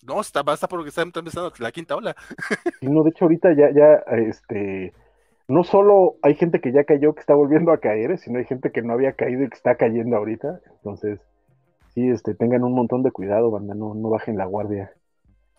no, 0.04 0.22
está, 0.22 0.44
basta 0.44 0.68
porque 0.68 0.90
está 0.90 1.02
empezando 1.02 1.52
la 1.60 1.72
quinta 1.72 1.96
ola. 1.96 2.16
no, 2.82 3.04
de 3.04 3.10
hecho, 3.10 3.26
ahorita 3.26 3.54
ya, 3.54 3.72
ya, 3.72 3.94
este. 4.18 4.94
No 5.50 5.64
solo 5.64 6.16
hay 6.24 6.36
gente 6.36 6.60
que 6.60 6.74
ya 6.74 6.84
cayó 6.84 7.14
que 7.14 7.22
está 7.22 7.34
volviendo 7.34 7.72
a 7.72 7.80
caer, 7.80 8.18
sino 8.18 8.38
hay 8.38 8.46
gente 8.46 8.72
que 8.72 8.82
no 8.82 8.92
había 8.92 9.14
caído 9.14 9.44
y 9.44 9.50
que 9.50 9.56
está 9.56 9.76
cayendo 9.76 10.18
ahorita. 10.18 10.60
Entonces, 10.76 11.22
sí, 11.94 12.10
este, 12.10 12.36
tengan 12.36 12.66
un 12.66 12.74
montón 12.74 13.02
de 13.02 13.12
cuidado, 13.12 13.50
banda, 13.50 13.74
no, 13.74 13.94
no 13.94 14.10
bajen 14.10 14.38
la 14.38 14.46
guardia. 14.46 14.92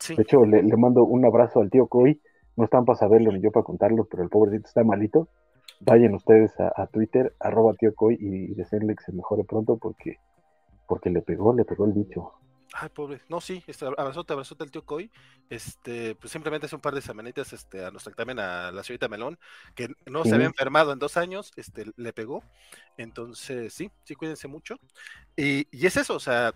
De 0.09 0.22
hecho, 0.22 0.44
le, 0.44 0.62
mando 0.76 1.05
un 1.05 1.24
abrazo 1.24 1.60
al 1.60 1.70
tío 1.70 1.86
Coy. 1.86 2.20
No 2.56 2.64
están 2.64 2.85
para 2.85 2.98
saberlo 2.98 3.32
ni 3.32 3.40
yo 3.40 3.51
para 3.51 3.64
contarlo, 3.64 4.06
pero 4.10 4.22
el 4.22 4.28
pobrecito 4.28 4.66
está 4.66 4.85
malito. 4.85 5.28
Vayan 5.80 6.14
ustedes 6.14 6.52
a, 6.59 6.86
Twitter, 6.89 7.32
arroba 7.39 7.74
tío 7.74 7.94
Coy, 7.94 8.16
y, 8.18 8.55
deseenle 8.55 8.97
que 8.97 9.05
se 9.05 9.12
mejore 9.12 9.44
pronto 9.44 9.76
porque, 9.76 10.16
porque 10.89 11.10
le 11.10 11.22
pegó, 11.22 11.55
le 11.55 11.64
pegó 11.64 11.86
el 11.86 11.93
bicho. 11.93 12.32
Ay, 12.80 12.90
pobre. 12.90 13.20
No, 13.28 13.40
sí, 13.40 13.64
este, 13.66 13.86
abrazote, 13.86 14.32
abrazote 14.32 14.62
al 14.62 14.70
tío 14.70 14.84
Coy. 14.84 15.10
Este, 15.50 16.14
pues 16.14 16.30
simplemente 16.30 16.66
hace 16.66 16.76
un 16.76 16.80
par 16.80 16.94
de 16.94 17.02
semanitas, 17.02 17.52
este, 17.52 17.84
a 17.84 17.90
nuestra 17.90 18.12
también 18.14 18.38
a 18.38 18.70
la 18.70 18.84
señorita 18.84 19.09
Melón, 19.09 19.36
que 19.74 19.88
no 20.06 20.24
se 20.24 20.34
había 20.34 20.46
enfermado 20.46 20.92
en 20.92 21.00
dos 21.00 21.16
años, 21.16 21.52
este, 21.56 21.86
le 21.96 22.12
pegó. 22.12 22.44
Entonces, 22.96 23.74
sí, 23.74 23.90
sí, 24.05 24.14
cuídense 24.14 24.46
mucho. 24.46 24.76
Y, 25.36 25.66
y 25.76 25.86
es 25.86 25.96
eso, 25.96 26.14
o 26.14 26.20
sea, 26.20 26.55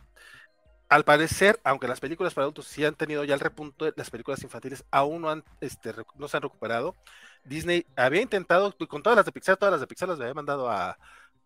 al 0.89 1.05
parecer, 1.05 1.59
aunque 1.65 1.89
las 1.89 1.99
películas 2.01 2.35
para 2.35 2.45
adultos 2.45 2.67
sí 2.67 2.85
han 2.85 2.95
tenido 2.95 3.25
ya 3.25 3.35
el 3.35 3.41
repunto, 3.41 3.91
las 3.97 4.11
películas 4.11 4.43
infantiles 4.45 4.85
aún 4.93 5.23
no, 5.23 5.31
han, 5.31 5.43
este, 5.61 5.93
no 6.17 6.29
se 6.29 6.37
han 6.37 6.43
recuperado. 6.45 6.95
Disney 7.45 7.85
había 7.97 8.23
intentado, 8.23 8.77
con 8.89 9.03
todas 9.03 9.17
las 9.17 9.27
de 9.27 9.33
Pixar, 9.33 9.57
todas 9.57 9.73
las 9.73 9.81
de 9.81 9.87
Pixar 9.89 10.09
las 10.09 10.21
había 10.21 10.35
mandado 10.35 10.71
a, 10.71 10.99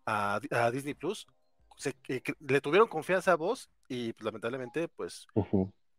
a, 0.05 0.39
a 0.51 0.71
Disney 0.71 0.93
Plus, 0.93 1.27
le 2.39 2.61
tuvieron 2.61 2.87
confianza 2.87 3.33
a 3.33 3.35
vos 3.35 3.69
y 3.87 4.13
pues, 4.13 4.25
lamentablemente 4.25 4.87
pues, 4.87 5.27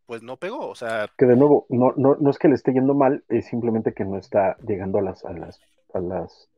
pues 0.07 0.23
no 0.23 0.37
pegó, 0.37 0.69
o 0.69 0.75
sea... 0.75 1.09
Que 1.17 1.27
de 1.27 1.37
nuevo, 1.37 1.67
no, 1.69 1.93
no, 1.97 2.17
no 2.19 2.31
es 2.31 2.39
que 2.39 2.49
le 2.49 2.55
esté 2.55 2.73
yendo 2.73 2.95
mal, 2.95 3.25
es 3.29 3.47
simplemente 3.47 3.93
que 3.93 4.05
no 4.05 4.19
está 4.19 4.57
llegando 4.67 4.99
a 4.99 5.03
las, 5.03 5.25
a 5.25 5.33
las, 5.33 5.61
a 5.95 6.01
las 6.01 6.49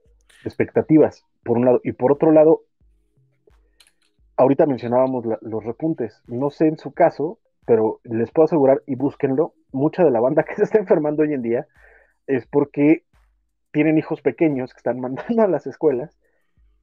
expectativas, 0.45 1.25
por 1.43 1.59
un 1.59 1.65
lado. 1.65 1.81
Y 1.85 1.93
por 1.93 2.13
otro 2.13 2.33
lado, 2.33 2.63
ahorita 4.37 4.67
mencionábamos 4.67 5.25
los 5.41 5.65
repuntes. 5.65 6.23
No 6.27 6.51
sé 6.51 6.69
en 6.69 6.79
su 6.79 6.93
caso, 6.93 7.39
pero 7.67 8.01
les 8.05 8.31
puedo 8.31 8.47
asegurar, 8.47 8.83
y 8.87 8.95
búsquenlo, 8.95 9.55
mucha 9.73 10.05
de 10.05 10.11
la 10.11 10.21
banda 10.21 10.45
que 10.49 10.55
se 10.55 10.65
está 10.65 10.79
enfermando 10.79 11.23
hoy 11.23 11.35
en 11.35 11.43
día 11.43 11.67
es 12.27 12.47
porque 12.47 13.05
tienen 13.73 13.99
hijos 13.99 14.23
pequeños 14.23 14.73
que 14.73 14.79
están 14.79 15.01
mandando 15.01 15.43
a 15.43 15.49
las 15.49 15.67
escuelas 15.67 16.17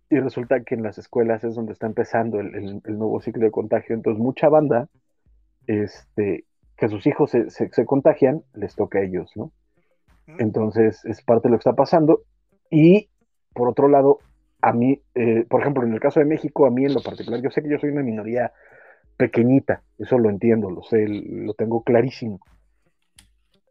y 0.09 0.19
resulta 0.19 0.61
que 0.61 0.75
en 0.75 0.83
las 0.83 0.97
escuelas 0.97 1.43
es 1.43 1.55
donde 1.55 1.73
está 1.73 1.85
empezando 1.85 2.39
el, 2.39 2.81
nuevo 2.85 3.19
ciclo 3.19 3.43
de 3.43 3.51
contagio. 3.51 3.93
Entonces, 3.93 4.21
mucha 4.21 4.47
banda, 4.47 4.87
este, 5.67 6.45
que 6.77 6.87
sus 6.87 7.05
hijos 7.07 7.31
se, 7.31 7.85
contagian, 7.85 8.43
les 8.53 8.75
toca 8.75 8.99
a 8.99 9.03
ellos, 9.03 9.31
¿no? 9.35 9.51
Entonces, 10.39 11.03
es 11.05 11.21
parte 11.21 11.47
de 11.47 11.51
lo 11.51 11.57
que 11.57 11.61
está 11.61 11.73
pasando. 11.73 12.21
Y, 12.69 13.09
por 13.53 13.67
otro 13.69 13.89
lado, 13.89 14.19
a 14.61 14.71
mí, 14.71 15.01
eh, 15.15 15.45
por 15.49 15.61
ejemplo, 15.61 15.83
en 15.83 15.93
el 15.93 15.99
caso 15.99 16.19
de 16.19 16.25
México, 16.25 16.65
a 16.65 16.71
mí 16.71 16.85
en 16.85 16.93
lo 16.93 17.01
particular, 17.01 17.41
yo 17.41 17.49
sé 17.49 17.61
que 17.61 17.69
yo 17.69 17.77
soy 17.77 17.89
una 17.89 18.03
minoría 18.03 18.51
pequeñita, 19.17 19.83
eso 19.97 20.17
lo 20.19 20.29
entiendo, 20.29 20.69
lo 20.69 20.83
sé, 20.83 21.05
lo 21.07 21.53
tengo 21.53 21.83
clarísimo. 21.83 22.39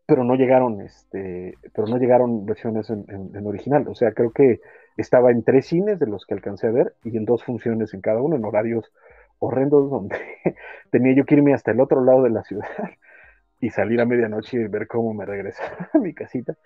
Pero 0.07 0.23
no 0.23 0.35
llegaron, 0.35 0.81
este, 0.83 1.55
pero 1.75 1.89
no 1.89 1.99
llegaron 1.99 2.47
versiones 2.47 2.91
en 2.91 3.47
original. 3.47 3.89
O 3.89 3.95
sea, 3.95 4.13
creo 4.13 4.31
que 4.31 4.61
estaba 4.97 5.31
en 5.31 5.43
tres 5.43 5.67
cines 5.67 5.99
de 5.99 6.07
los 6.07 6.25
que 6.25 6.35
alcancé 6.35 6.69
a 6.69 6.73
ver 6.73 6.95
y 7.05 7.17
en 7.17 7.25
dos 7.25 7.45
funciones 7.45 7.93
en 7.95 8.01
cada 8.01 8.23
uno, 8.23 8.37
en 8.37 8.45
horarios 8.45 8.93
horrendos, 9.39 9.91
donde 9.91 10.17
tenía 10.91 11.15
yo 11.15 11.25
que 11.25 11.35
irme 11.35 11.55
hasta 11.55 11.73
el 11.73 11.81
otro 11.81 12.03
lado 12.03 12.23
de 12.23 12.31
la 12.31 12.43
ciudad 12.45 12.67
y 13.61 13.71
salir 13.71 14.01
a 14.01 14.07
medianoche 14.07 14.59
y 14.59 14.69
ver 14.69 14.87
cómo 14.87 15.13
me 15.13 15.27
regresaba 15.27 15.91
a 15.93 15.99
mi 15.99 16.15
casita. 16.15 16.57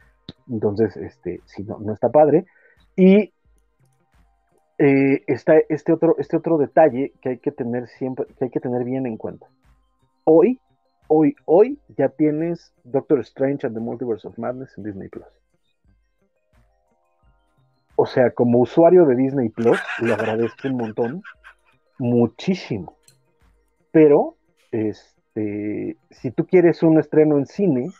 Entonces, 0.48 0.96
este, 0.96 1.40
si 1.46 1.64
no, 1.64 1.78
no 1.80 1.92
está 1.92 2.10
padre. 2.10 2.46
Y 2.94 3.32
eh, 4.78 5.24
está 5.26 5.54
este 5.68 5.92
otro, 5.92 6.16
este 6.18 6.36
otro 6.36 6.56
detalle 6.58 7.12
que 7.20 7.30
hay 7.30 7.38
que 7.38 7.50
tener 7.50 7.88
siempre, 7.88 8.26
que 8.38 8.44
hay 8.44 8.50
que 8.50 8.60
tener 8.60 8.84
bien 8.84 9.06
en 9.06 9.16
cuenta. 9.16 9.46
Hoy, 10.24 10.60
hoy, 11.08 11.34
hoy 11.46 11.78
ya 11.96 12.08
tienes 12.10 12.72
Doctor 12.84 13.20
Strange 13.20 13.66
and 13.66 13.74
the 13.74 13.80
Multiverse 13.80 14.26
of 14.26 14.38
Madness 14.38 14.76
en 14.78 14.84
Disney 14.84 15.08
Plus 15.08 15.39
o 18.00 18.06
sea, 18.06 18.30
como 18.30 18.60
usuario 18.60 19.04
de 19.04 19.14
Disney 19.14 19.50
Plus, 19.50 19.78
le 20.00 20.14
agradezco 20.14 20.68
un 20.68 20.76
montón, 20.78 21.22
muchísimo. 21.98 22.96
Pero, 23.92 24.36
este, 24.72 25.98
si 26.10 26.30
tú 26.30 26.46
quieres 26.46 26.82
un 26.82 26.98
estreno 26.98 27.36
en 27.36 27.44
cine 27.44 27.90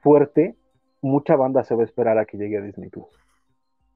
fuerte, 0.00 0.54
mucha 1.02 1.36
banda 1.36 1.62
se 1.62 1.74
va 1.74 1.82
a 1.82 1.84
esperar 1.84 2.16
a 2.16 2.24
que 2.24 2.38
llegue 2.38 2.56
a 2.56 2.62
Disney 2.62 2.88
Plus. 2.88 3.04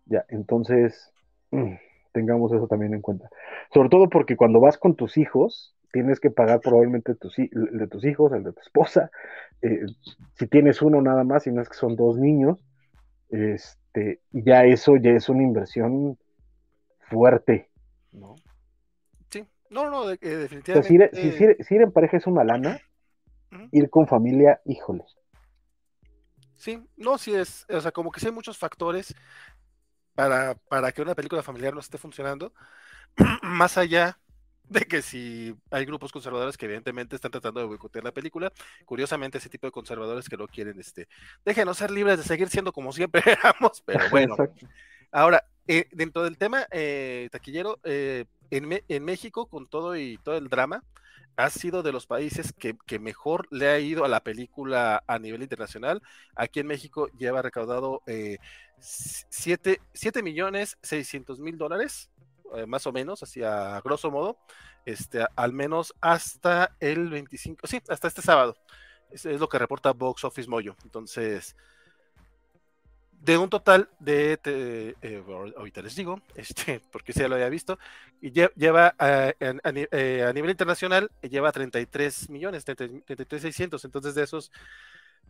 Ya, 0.05 0.27
entonces, 0.29 1.15
mm, 1.51 1.77
tengamos 2.13 2.53
eso 2.53 2.67
también 2.67 2.93
en 2.93 3.01
cuenta. 3.01 3.31
Sobre 3.73 3.89
todo 3.89 4.11
porque 4.11 4.37
cuando 4.37 4.61
vas 4.61 4.77
con 4.77 4.97
tus 4.97 5.17
hijos, 5.17 5.75
tienes 5.93 6.21
que 6.21 6.31
pagar 6.31 6.61
probablemente 6.61 7.13
el 7.13 7.79
de 7.79 7.87
tus 7.87 8.05
hijos, 8.05 8.35
el 8.35 8.45
de 8.45 8.53
tu 8.53 8.61
esposa. 8.61 9.11
Eh, 9.63 9.87
si 10.35 10.47
tienes 10.47 10.83
uno 10.83 11.01
nada 11.01 11.25
más, 11.25 11.47
y 11.47 11.53
no 11.53 11.63
es 11.63 11.71
que 11.71 11.77
son 11.77 11.97
dos 11.97 12.19
niños, 12.19 12.63
este, 13.31 13.88
ya 14.31 14.65
eso 14.65 14.97
ya 14.97 15.11
es 15.11 15.29
una 15.29 15.43
inversión 15.43 16.19
fuerte, 17.09 17.71
¿no? 18.13 18.37
Sí, 19.31 19.45
no, 19.71 19.91
no, 19.91 20.11
eh, 20.11 20.19
definitivamente. 20.21 21.11
si, 21.15 21.75
ir, 21.75 21.83
en 21.83 21.93
pareja 21.93 22.17
es 22.17 22.27
una 22.27 22.45
lana, 22.45 22.81
ir 23.73 23.91
con 23.91 24.07
familia, 24.07 24.61
híjole. 24.65 25.05
Sí, 26.55 26.83
no, 26.97 27.19
sí 27.19 27.35
es, 27.35 27.67
o 27.71 27.81
sea, 27.81 27.93
como 27.93 28.11
que 28.11 28.21
sí 28.21 28.27
hay 28.27 28.33
muchos 28.33 28.59
factores 28.59 29.15
para, 30.15 30.55
para 30.69 30.91
que 30.91 31.03
una 31.03 31.15
película 31.15 31.43
familiar 31.43 31.73
no 31.73 31.81
esté 31.81 31.99
funcionando, 31.99 32.53
más 33.43 33.79
allá 33.79 34.19
de 34.69 34.81
que 34.81 35.03
si 35.03 35.55
hay 35.71 35.85
grupos 35.85 36.13
conservadores 36.13 36.57
que 36.57 36.67
evidentemente 36.67 37.17
están 37.17 37.31
tratando 37.31 37.61
de 37.61 37.67
boicotear 37.67 38.05
la 38.05 38.13
película, 38.13 38.53
curiosamente 38.85 39.39
ese 39.39 39.49
tipo 39.49 39.67
de 39.67 39.73
conservadores 39.73 40.29
que 40.29 40.37
no 40.37 40.47
quieren, 40.47 40.79
este, 40.79 41.09
déjenos 41.45 41.79
ser 41.79 41.91
libres 41.91 42.19
de 42.19 42.25
seguir 42.25 42.49
siendo 42.49 42.73
como 42.73 42.93
siempre 42.93 43.23
éramos, 43.27 43.83
pero 43.85 44.05
bueno. 44.11 44.37
Ahora, 45.11 45.45
eh, 45.67 45.89
dentro 45.93 46.23
del 46.23 46.37
tema 46.37 46.67
eh, 46.71 47.29
taquillero, 47.33 47.79
eh, 47.85 48.27
en, 48.51 48.83
en, 48.89 49.05
México, 49.05 49.47
con 49.47 49.67
todo 49.67 49.97
y 49.97 50.19
todo 50.19 50.37
el 50.37 50.49
drama, 50.49 50.85
ha 51.37 51.51
sido 51.51 51.83
de 51.83 51.93
los 51.93 52.07
países 52.07 52.53
que, 52.53 52.77
que, 52.87 52.99
mejor 52.99 53.47
le 53.51 53.69
ha 53.69 53.79
ido 53.79 54.05
a 54.05 54.09
la 54.09 54.21
película 54.21 55.03
a 55.07 55.19
nivel 55.19 55.43
internacional. 55.43 56.03
Aquí 56.35 56.61
en 56.61 56.67
México 56.67 57.09
lleva 57.17 57.43
recaudado 57.43 58.03
7 58.81 59.81
millones 60.23 60.79
600 60.83 61.39
mil 61.41 61.57
dólares 61.57 62.11
eh, 62.57 62.67
más 62.67 62.87
o 62.87 62.93
menos, 62.93 63.23
así 63.23 63.43
a 63.43 63.81
grosso 63.83 64.11
modo, 64.11 64.39
este, 64.85 65.27
al 65.37 65.53
menos 65.53 65.95
hasta 66.01 66.77
el 66.81 67.11
25, 67.11 67.67
sí, 67.67 67.81
hasta 67.89 68.09
este 68.09 68.23
sábado. 68.23 68.57
Es, 69.11 69.25
lo 69.25 69.49
que 69.49 69.59
reporta 69.59 69.93
Box 69.93 70.25
Office 70.25 70.49
Moyo. 70.49 70.77
Entonces, 70.85 71.57
de 73.21 73.37
un 73.37 73.51
total 73.51 73.89
de, 73.99 74.39
eh, 74.45 75.25
ahorita 75.57 75.83
les 75.83 75.97
digo, 75.97 76.21
este, 76.35 76.81
porque 76.93 77.13
ya 77.13 77.29
lo 77.29 77.35
había 77.35 77.49
visto, 77.49 77.79
y 78.21 78.31
lleva 78.31 78.95
eh, 78.99 80.25
a, 80.25 80.33
nivel 80.33 80.51
internacional, 80.51 81.11
lleva 81.23 81.53
33 81.53 82.31
millones, 82.31 82.65
33, 82.65 83.43
600, 83.43 83.85
entonces 83.85 84.15
de 84.15 84.23
esos, 84.23 84.53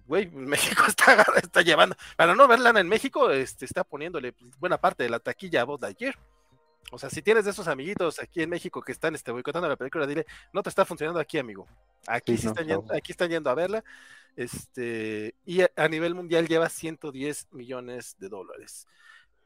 güey, 0.07 0.27
México 0.33 0.85
está, 0.87 1.25
está 1.43 1.63
llevando, 1.63 1.97
para 2.17 2.35
no 2.35 2.47
verla 2.47 2.79
en 2.79 2.89
México, 2.89 3.31
este, 3.31 3.65
está 3.65 3.85
poniéndole 3.85 4.35
buena 4.59 4.79
parte 4.79 5.03
de 5.03 5.11
la 5.11 5.21
taquilla 5.21 5.63
a 5.63 5.87
ayer. 5.87 6.17
O 6.91 6.99
sea, 6.99 7.11
si 7.11 7.21
tienes 7.23 7.45
de 7.45 7.51
esos 7.51 7.69
amiguitos 7.69 8.19
aquí 8.19 8.43
en 8.43 8.51
México 8.51 8.81
que 8.81 8.93
están 8.93 9.15
este, 9.15 9.31
boicotando 9.31 9.69
la 9.69 9.77
película, 9.77 10.07
dile, 10.07 10.25
no 10.53 10.63
te 10.63 10.71
está 10.71 10.85
funcionando 10.85 11.21
aquí, 11.21 11.39
amigo. 11.39 11.67
Aquí 12.07 12.37
sí, 12.37 12.47
están, 12.47 12.67
yendo, 12.67 12.95
aquí 12.95 13.13
están 13.13 13.29
yendo 13.29 13.51
a 13.51 13.55
verla. 13.55 13.85
Este, 14.37 15.35
y 15.45 15.63
a, 15.63 15.89
nivel 15.89 16.15
mundial 16.15 16.47
lleva 16.47 16.69
110 16.69 17.49
millones 17.53 18.17
de 18.19 18.29
dólares. 18.29 18.87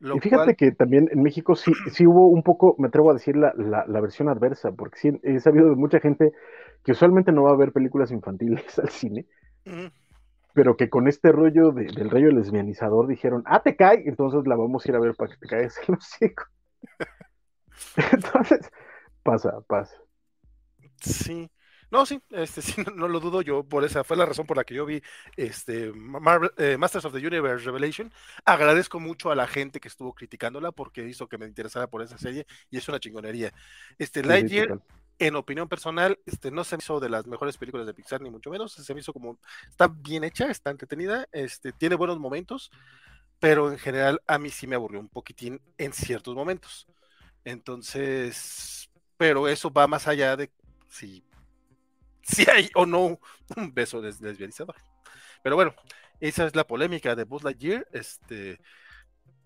y 0.00 0.20
fíjate 0.20 0.54
que 0.54 0.70
también 0.72 1.08
en 1.10 1.22
México 1.22 1.56
sí, 1.56 1.72
sí 1.92 2.06
hubo 2.06 2.28
un 2.28 2.42
poco, 2.42 2.76
me 2.78 2.88
atrevo 2.88 3.10
a 3.10 3.14
decir, 3.14 3.36
la, 3.36 3.54
la, 3.56 4.00
versión 4.00 4.28
adversa, 4.28 4.70
porque 4.72 4.98
sí 4.98 5.20
he 5.22 5.40
sabido 5.40 5.70
de 5.70 5.76
mucha 5.76 5.98
gente 5.98 6.32
que 6.84 6.92
usualmente 6.92 7.32
no 7.32 7.44
va 7.44 7.52
a 7.52 7.56
ver 7.56 7.72
películas 7.72 8.10
infantiles 8.10 8.78
al 8.78 8.90
cine, 8.90 9.26
pero 10.52 10.76
que 10.76 10.90
con 10.90 11.08
este 11.08 11.32
rollo 11.32 11.72
del 11.72 12.10
rollo 12.10 12.30
lesbianizador 12.30 13.06
dijeron, 13.08 13.42
ah, 13.46 13.62
te 13.62 13.74
cae, 13.74 14.02
entonces 14.06 14.46
la 14.46 14.56
vamos 14.56 14.84
a 14.84 14.88
ir 14.90 14.94
a 14.94 15.00
ver 15.00 15.14
para 15.14 15.32
que 15.32 15.38
te 15.38 15.48
caigas 15.48 15.78
en 15.78 15.94
los 15.94 16.06
hocico. 16.06 16.44
Entonces, 18.12 18.70
pasa, 19.22 19.60
pasa. 19.66 19.96
Sí. 21.00 21.50
No, 21.92 22.06
sí, 22.06 22.22
este 22.30 22.62
sí, 22.62 22.82
no, 22.96 23.06
lo 23.06 23.20
dudo 23.20 23.42
yo, 23.42 23.64
por 23.64 23.84
esa 23.84 24.02
fue 24.02 24.16
la 24.16 24.24
razón 24.24 24.46
por 24.46 24.56
la 24.56 24.64
que 24.64 24.74
yo 24.74 24.86
vi 24.86 25.02
este 25.36 25.92
eh, 26.56 26.76
Masters 26.78 27.04
of 27.04 27.12
the 27.12 27.24
Universe 27.24 27.66
Revelation. 27.66 28.10
Agradezco 28.46 28.98
mucho 28.98 29.30
a 29.30 29.36
la 29.36 29.46
gente 29.46 29.78
que 29.78 29.88
estuvo 29.88 30.14
criticándola 30.14 30.72
porque 30.72 31.06
hizo 31.06 31.28
que 31.28 31.36
me 31.36 31.46
interesara 31.46 31.88
por 31.88 32.00
esa 32.00 32.16
serie 32.16 32.46
y 32.70 32.78
es 32.78 32.88
una 32.88 32.98
chingonería. 32.98 33.52
Este 33.98 34.24
Lightyear, 34.24 34.80
en 35.18 35.36
opinión 35.36 35.68
personal, 35.68 36.18
este 36.24 36.50
no 36.50 36.64
se 36.64 36.78
me 36.78 36.82
hizo 36.82 36.98
de 36.98 37.10
las 37.10 37.26
mejores 37.26 37.58
películas 37.58 37.86
de 37.86 37.92
Pixar 37.92 38.22
ni 38.22 38.30
mucho 38.30 38.48
menos, 38.48 38.72
se 38.72 38.94
me 38.94 39.00
hizo 39.00 39.12
como 39.12 39.38
está 39.68 39.86
bien 39.86 40.24
hecha, 40.24 40.50
está 40.50 40.70
entretenida, 40.70 41.28
este 41.30 41.72
tiene 41.72 41.96
buenos 41.96 42.18
momentos, 42.18 42.70
pero 43.38 43.70
en 43.70 43.78
general 43.78 44.22
a 44.26 44.38
mí 44.38 44.48
sí 44.48 44.66
me 44.66 44.76
aburrió 44.76 44.98
un 44.98 45.10
poquitín 45.10 45.60
en 45.76 45.92
ciertos 45.92 46.34
momentos. 46.34 46.86
Entonces, 47.44 48.90
pero 49.16 49.48
eso 49.48 49.70
va 49.72 49.86
más 49.86 50.06
allá 50.06 50.36
de 50.36 50.50
si 50.88 51.24
si 52.22 52.48
hay 52.48 52.70
o 52.74 52.86
no 52.86 53.18
un 53.56 53.74
beso 53.74 54.00
desvializador. 54.00 54.76
Pero 55.42 55.56
bueno, 55.56 55.74
esa 56.20 56.46
es 56.46 56.54
la 56.54 56.66
polémica 56.66 57.14
de 57.16 57.24
Buzz 57.24 57.42
Lightyear. 57.42 57.86
Este, 57.92 58.60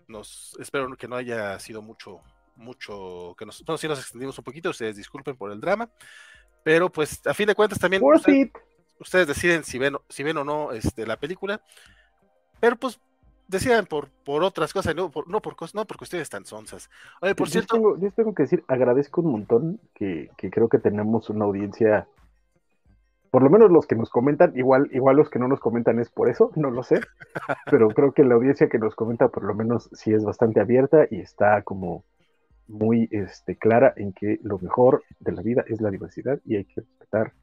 nos, 0.07 0.55
espero 0.59 0.95
que 0.95 1.07
no 1.07 1.15
haya 1.15 1.59
sido 1.59 1.81
mucho, 1.81 2.21
mucho, 2.55 3.35
que 3.37 3.45
nos, 3.45 3.67
no, 3.67 3.77
si 3.77 3.87
nos 3.87 3.99
extendimos 3.99 4.37
un 4.37 4.43
poquito, 4.43 4.69
ustedes 4.69 4.95
disculpen 4.95 5.35
por 5.35 5.51
el 5.51 5.59
drama, 5.59 5.89
pero 6.63 6.91
pues 6.91 7.25
a 7.25 7.33
fin 7.33 7.47
de 7.47 7.55
cuentas 7.55 7.79
también 7.79 8.01
ustedes, 8.99 9.27
deciden 9.27 9.63
si 9.63 9.77
ven, 9.77 9.97
si 10.09 10.23
ven 10.23 10.37
o 10.37 10.43
no 10.43 10.71
este, 10.71 11.05
la 11.05 11.17
película, 11.17 11.61
pero 12.59 12.75
pues 12.75 12.99
decían 13.47 13.85
por, 13.85 14.09
por 14.25 14.43
otras 14.43 14.73
cosas, 14.73 14.95
no 14.95 15.09
por, 15.09 15.27
no 15.27 15.41
por, 15.41 15.55
no 15.73 15.85
por 15.85 15.97
cuestiones 15.97 16.29
tan 16.29 16.45
sonsas. 16.45 16.89
Oye, 17.21 17.35
por 17.35 17.49
cierto... 17.49 17.97
yo 17.97 18.11
tengo 18.11 18.33
que 18.33 18.43
decir, 18.43 18.63
agradezco 18.67 19.21
un 19.21 19.31
montón 19.31 19.79
que, 19.93 20.29
que 20.37 20.49
creo 20.49 20.69
que 20.69 20.79
tenemos 20.79 21.29
una 21.29 21.45
audiencia 21.45 22.07
por 23.29 23.43
lo 23.43 23.49
menos 23.49 23.69
los 23.71 23.85
que 23.85 23.95
nos 23.95 24.09
comentan, 24.09 24.53
igual, 24.55 24.89
igual 24.93 25.17
los 25.17 25.29
que 25.29 25.39
no 25.39 25.47
nos 25.47 25.59
comentan 25.59 25.99
es 25.99 26.09
por 26.09 26.29
eso, 26.29 26.51
no 26.55 26.71
lo 26.71 26.83
sé, 26.83 27.01
pero 27.69 27.89
creo 27.89 28.11
que 28.11 28.23
la 28.23 28.35
audiencia 28.35 28.69
que 28.69 28.79
nos 28.79 28.95
comenta 28.95 29.27
por 29.27 29.43
lo 29.43 29.53
menos 29.53 29.89
sí 29.93 30.13
es 30.13 30.23
bastante 30.23 30.59
abierta 30.59 31.05
y 31.09 31.19
está 31.19 31.61
como 31.61 32.03
muy 32.67 33.07
este, 33.11 33.55
clara 33.55 33.93
en 33.95 34.13
que 34.13 34.39
lo 34.43 34.59
mejor 34.59 35.03
de 35.19 35.31
la 35.31 35.41
vida 35.41 35.63
es 35.67 35.81
la 35.81 35.89
diversidad 35.89 36.39
y 36.45 36.55
hay 36.55 36.65
que 36.65 36.81
respetar 36.81 37.33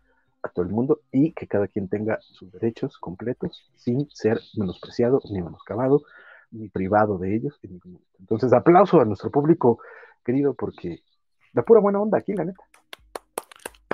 a 0.45 0.51
todo 0.51 0.65
el 0.65 0.71
mundo 0.71 1.01
y 1.11 1.33
que 1.33 1.49
cada 1.49 1.66
quien 1.66 1.89
tenga 1.89 2.21
sus 2.21 2.53
derechos 2.53 2.99
completos 2.99 3.71
sin 3.75 4.09
ser 4.11 4.41
menospreciado 4.57 5.21
ni 5.31 5.43
menoscabado 5.43 6.03
ni 6.51 6.69
privado 6.69 7.19
de 7.19 7.35
ellos. 7.35 7.59
Entonces, 8.21 8.53
aplauso 8.53 9.01
a 9.01 9.05
nuestro 9.05 9.31
público 9.31 9.81
querido 10.25 10.55
porque 10.55 11.01
da 11.53 11.62
pura 11.62 11.81
buena 11.81 12.01
onda 12.01 12.19
aquí, 12.19 12.35
la 12.35 12.45
neta. 12.45 12.62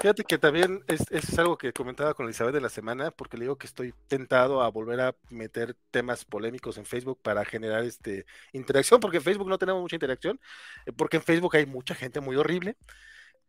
Fíjate 0.00 0.24
que 0.24 0.38
también 0.38 0.82
es, 0.86 1.04
es, 1.10 1.38
algo 1.38 1.58
que 1.58 1.74
comentaba 1.74 2.14
con 2.14 2.24
Elizabeth 2.24 2.54
de 2.54 2.60
la 2.62 2.70
semana, 2.70 3.10
porque 3.10 3.36
le 3.36 3.44
digo 3.44 3.58
que 3.58 3.66
estoy 3.66 3.92
tentado 4.08 4.62
a 4.62 4.70
volver 4.70 4.98
a 5.00 5.14
meter 5.28 5.76
temas 5.90 6.24
polémicos 6.24 6.78
en 6.78 6.86
Facebook 6.86 7.20
para 7.22 7.44
generar 7.44 7.84
este 7.84 8.24
interacción, 8.52 8.98
porque 8.98 9.18
en 9.18 9.22
Facebook 9.22 9.48
no 9.48 9.58
tenemos 9.58 9.82
mucha 9.82 9.96
interacción, 9.96 10.40
eh, 10.86 10.92
porque 10.92 11.18
en 11.18 11.22
Facebook 11.22 11.54
hay 11.54 11.66
mucha 11.66 11.94
gente 11.94 12.20
muy 12.20 12.36
horrible. 12.36 12.78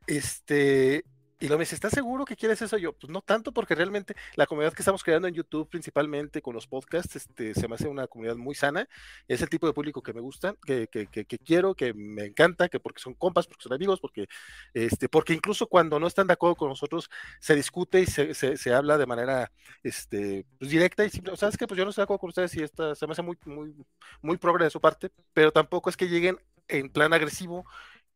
Este, 0.07 1.06
y 1.41 1.47
lo 1.47 1.57
me 1.57 1.63
dice, 1.63 1.73
¿estás 1.73 1.91
seguro 1.91 2.23
que 2.23 2.35
quieres 2.35 2.61
eso? 2.61 2.77
Yo, 2.77 2.93
pues 2.93 3.11
no 3.11 3.22
tanto, 3.22 3.51
porque 3.51 3.73
realmente 3.73 4.15
la 4.35 4.45
comunidad 4.45 4.73
que 4.73 4.84
estamos 4.84 5.03
creando 5.03 5.27
en 5.27 5.34
YouTube, 5.34 5.68
principalmente 5.68 6.39
con 6.39 6.53
los 6.53 6.68
podcasts, 6.68 7.15
este, 7.15 7.55
se 7.55 7.68
me 7.68 7.73
hace 7.73 7.88
una 7.88 8.05
comunidad 8.05 8.35
muy 8.35 8.53
sana. 8.53 8.88
Es 9.27 9.41
el 9.41 9.49
tipo 9.49 9.65
de 9.65 9.73
público 9.73 10.03
que 10.03 10.13
me 10.13 10.22
gusta, 10.22 10.53
que, 10.63 10.88
que, 10.88 11.07
que, 11.07 11.26
quiero, 11.39 11.73
que 11.73 11.95
me 11.95 12.26
encanta, 12.26 12.69
que 12.69 12.80
porque 12.80 13.01
son 13.01 13.15
compas, 13.15 13.47
porque 13.47 13.63
son 13.63 13.73
amigos, 13.73 13.99
porque, 13.99 14.27
este, 14.76 15.09
porque 15.09 15.34
incluso 15.34 15.65
cuando 15.65 15.99
no 15.99 16.05
están 16.05 16.27
de 16.27 16.34
acuerdo 16.34 16.55
con 16.55 16.69
nosotros, 16.69 17.09
se 17.39 17.55
discute 17.55 18.01
y 18.01 18.05
se, 18.05 18.35
se, 18.35 18.73
habla 18.73 18.99
de 18.99 19.07
manera 19.07 19.51
este, 19.81 20.45
pues, 20.59 20.69
directa 20.69 21.03
y 21.05 21.09
simple. 21.09 21.35
¿Sabes 21.38 21.57
qué? 21.57 21.65
Pues 21.65 21.76
yo 21.80 21.85
no 21.85 21.89
estoy 21.89 22.03
de 22.03 22.05
acuerdo 22.05 22.19
con 22.19 22.30
ustedes 22.30 22.55
y 22.55 22.61
esta 22.61 22.93
se 22.93 23.07
me 23.07 23.13
hace 23.13 23.23
muy, 23.23 23.38
muy, 23.45 23.73
muy 24.22 24.38
progre 24.38 24.65
de 24.65 24.69
su 24.69 24.80
parte, 24.80 25.09
pero 25.34 25.51
tampoco 25.51 25.89
es 25.89 25.97
que 25.97 26.07
lleguen 26.07 26.38
en 26.68 26.89
plan 26.89 27.13
agresivo 27.13 27.65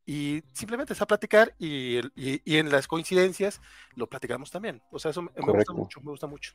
y 0.06 0.44
simplemente 0.52 0.92
es 0.92 1.02
a 1.02 1.06
platicar 1.06 1.52
y, 1.58 1.98
y, 2.14 2.56
en 2.56 2.70
las 2.70 2.86
coincidencias 2.86 3.60
lo 3.96 4.06
platicamos 4.06 4.52
también. 4.52 4.80
O 4.92 5.00
sea, 5.00 5.10
eso 5.10 5.22
me, 5.22 5.30
gusta 5.34 5.72
mucho, 5.72 6.00
me 6.00 6.12
gusta 6.12 6.28
mucho. 6.28 6.54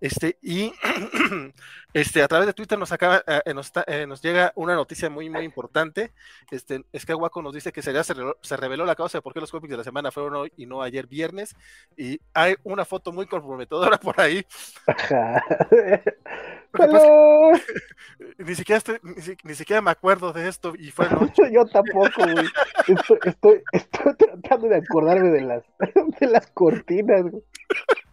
Este, 0.00 0.38
y 0.40 0.72
este, 1.94 2.22
a 2.22 2.28
través 2.28 2.46
de 2.46 2.54
Twitter 2.54 2.78
nos 2.78 2.92
acaba, 2.92 3.22
eh, 3.26 3.40
eh, 3.44 3.54
nos, 3.54 3.70
eh, 3.86 4.06
nos, 4.06 4.22
llega 4.22 4.52
una 4.54 4.74
noticia 4.74 5.10
muy, 5.10 5.28
muy 5.28 5.44
importante. 5.44 6.12
Este, 6.50 6.84
es 6.92 7.04
que 7.04 7.14
Waco 7.14 7.42
nos 7.42 7.54
dice 7.54 7.72
que 7.72 7.82
se, 7.82 7.92
se 8.02 8.56
reveló 8.56 8.86
la 8.86 8.96
causa 8.96 9.18
de 9.18 9.22
por 9.22 9.34
qué 9.34 9.40
los 9.40 9.50
cómics 9.50 9.70
de 9.70 9.76
la 9.76 9.84
semana 9.84 10.10
fueron 10.10 10.34
hoy 10.34 10.52
y 10.56 10.66
no 10.66 10.82
ayer 10.82 11.06
viernes. 11.06 11.54
Y 11.96 12.20
hay 12.32 12.56
una 12.64 12.84
foto 12.84 13.12
muy 13.12 13.26
comprometedora 13.26 13.98
por 13.98 14.20
ahí. 14.20 14.44
ni, 18.38 18.54
siquiera 18.54 18.78
estoy, 18.78 18.98
ni, 19.44 19.54
siquiera 19.54 19.82
me 19.82 19.90
acuerdo 19.90 20.32
de 20.32 20.48
esto 20.48 20.72
y 20.78 20.90
fue 20.90 21.10
noche. 21.20 21.42
Yo 21.52 21.66
tampoco, 21.66 22.22
güey. 22.22 22.46
Estoy, 22.88 23.18
estoy, 23.24 23.62
estoy, 23.72 24.14
tratando 24.14 24.68
de 24.68 24.76
acordarme 24.76 25.30
de 25.30 25.42
las, 25.42 25.64
de 26.20 26.26
las 26.26 26.46
cortinas, 26.52 27.22
güey. 27.22 27.42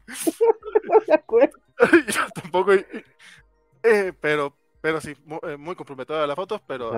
no 0.84 1.00
me 1.08 1.14
acuerdo. 1.14 1.58
Yo 2.08 2.22
tampoco. 2.34 2.74
Eh, 2.74 4.14
pero, 4.20 4.54
pero 4.82 5.02
sí, 5.02 5.16
muy, 5.26 5.40
eh, 5.44 5.58
muy 5.58 5.76
comprometida 5.76 6.26
la 6.26 6.36
foto, 6.36 6.62
pero 6.66 6.92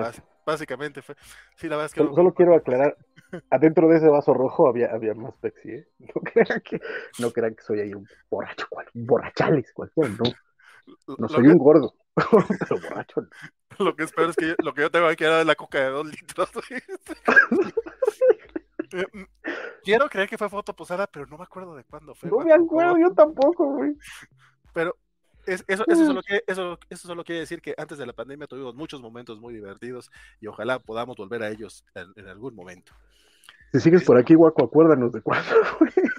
básicamente 0.46 1.02
fue. 1.02 1.14
Sí, 1.56 1.68
la 1.68 1.76
verdad 1.76 1.86
es 1.86 1.94
que. 1.94 2.14
Solo, 2.14 2.34
quiero 2.34 2.54
aclarar: 2.54 2.96
adentro 3.50 3.88
de 3.88 3.98
ese 3.98 4.08
vaso 4.08 4.34
rojo 4.34 4.68
había, 4.68 4.92
había 4.92 5.14
más 5.14 5.34
Pepsi, 5.40 5.70
¿eh? 5.70 5.88
No 6.14 6.20
crean 6.22 6.60
que, 6.60 6.80
no 7.18 7.30
crean 7.30 7.54
que 7.54 7.62
soy 7.62 7.80
ahí 7.80 7.94
un 7.94 8.06
borracho, 8.30 8.66
un 8.94 9.06
borrachales, 9.06 9.72
cualquiera, 9.72 10.08
no. 10.10 10.32
No 11.18 11.28
soy 11.28 11.46
un 11.46 11.58
gordo, 11.58 11.94
pero 12.14 12.80
borracho. 12.80 13.28
Lo 13.78 13.94
que 13.94 14.04
espero 14.04 14.30
es 14.30 14.36
que 14.36 14.54
lo 14.58 14.74
que 14.74 14.82
yo 14.82 14.90
tengo 14.90 15.06
aquí 15.06 15.24
era 15.24 15.44
la 15.44 15.54
coca 15.54 15.78
de 15.78 15.90
dos 15.90 16.06
litros. 16.06 16.50
Eh, 18.92 19.06
mm, 19.12 19.22
quiero 19.82 20.08
creer 20.08 20.28
que 20.28 20.38
fue 20.38 20.48
foto 20.48 20.74
posada, 20.74 21.06
pero 21.06 21.26
no 21.26 21.38
me 21.38 21.44
acuerdo 21.44 21.74
de 21.74 21.84
cuándo 21.84 22.14
fue. 22.14 22.30
No 22.30 22.38
me 22.40 22.52
acuerdo, 22.52 22.98
yo 22.98 23.12
tampoco, 23.12 23.66
güey. 23.74 23.96
Pero 24.72 24.96
eso, 25.46 25.64
eso, 25.66 26.06
solo 26.06 26.22
quiere, 26.22 26.44
eso, 26.46 26.78
eso, 26.88 27.08
solo 27.08 27.24
quiere 27.24 27.40
decir 27.40 27.60
que 27.60 27.74
antes 27.76 27.98
de 27.98 28.06
la 28.06 28.12
pandemia 28.12 28.46
tuvimos 28.46 28.74
muchos 28.74 29.00
momentos 29.00 29.40
muy 29.40 29.54
divertidos 29.54 30.10
y 30.40 30.46
ojalá 30.46 30.78
podamos 30.78 31.16
volver 31.16 31.42
a 31.42 31.48
ellos 31.48 31.84
en, 31.94 32.28
algún 32.28 32.54
momento. 32.54 32.92
Si 33.72 33.80
sigues 33.80 34.04
por 34.04 34.16
aquí, 34.16 34.34
Guaco, 34.34 34.64
acuérdanos 34.64 35.12
de 35.12 35.22
cuándo. 35.22 35.50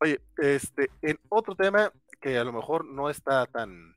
Oye, 0.00 0.20
este, 0.36 0.90
en 1.00 1.18
otro 1.30 1.54
tema, 1.54 1.90
que 2.20 2.36
a 2.36 2.44
lo 2.44 2.52
mejor 2.52 2.84
no 2.84 3.08
está 3.08 3.46
tan... 3.46 3.96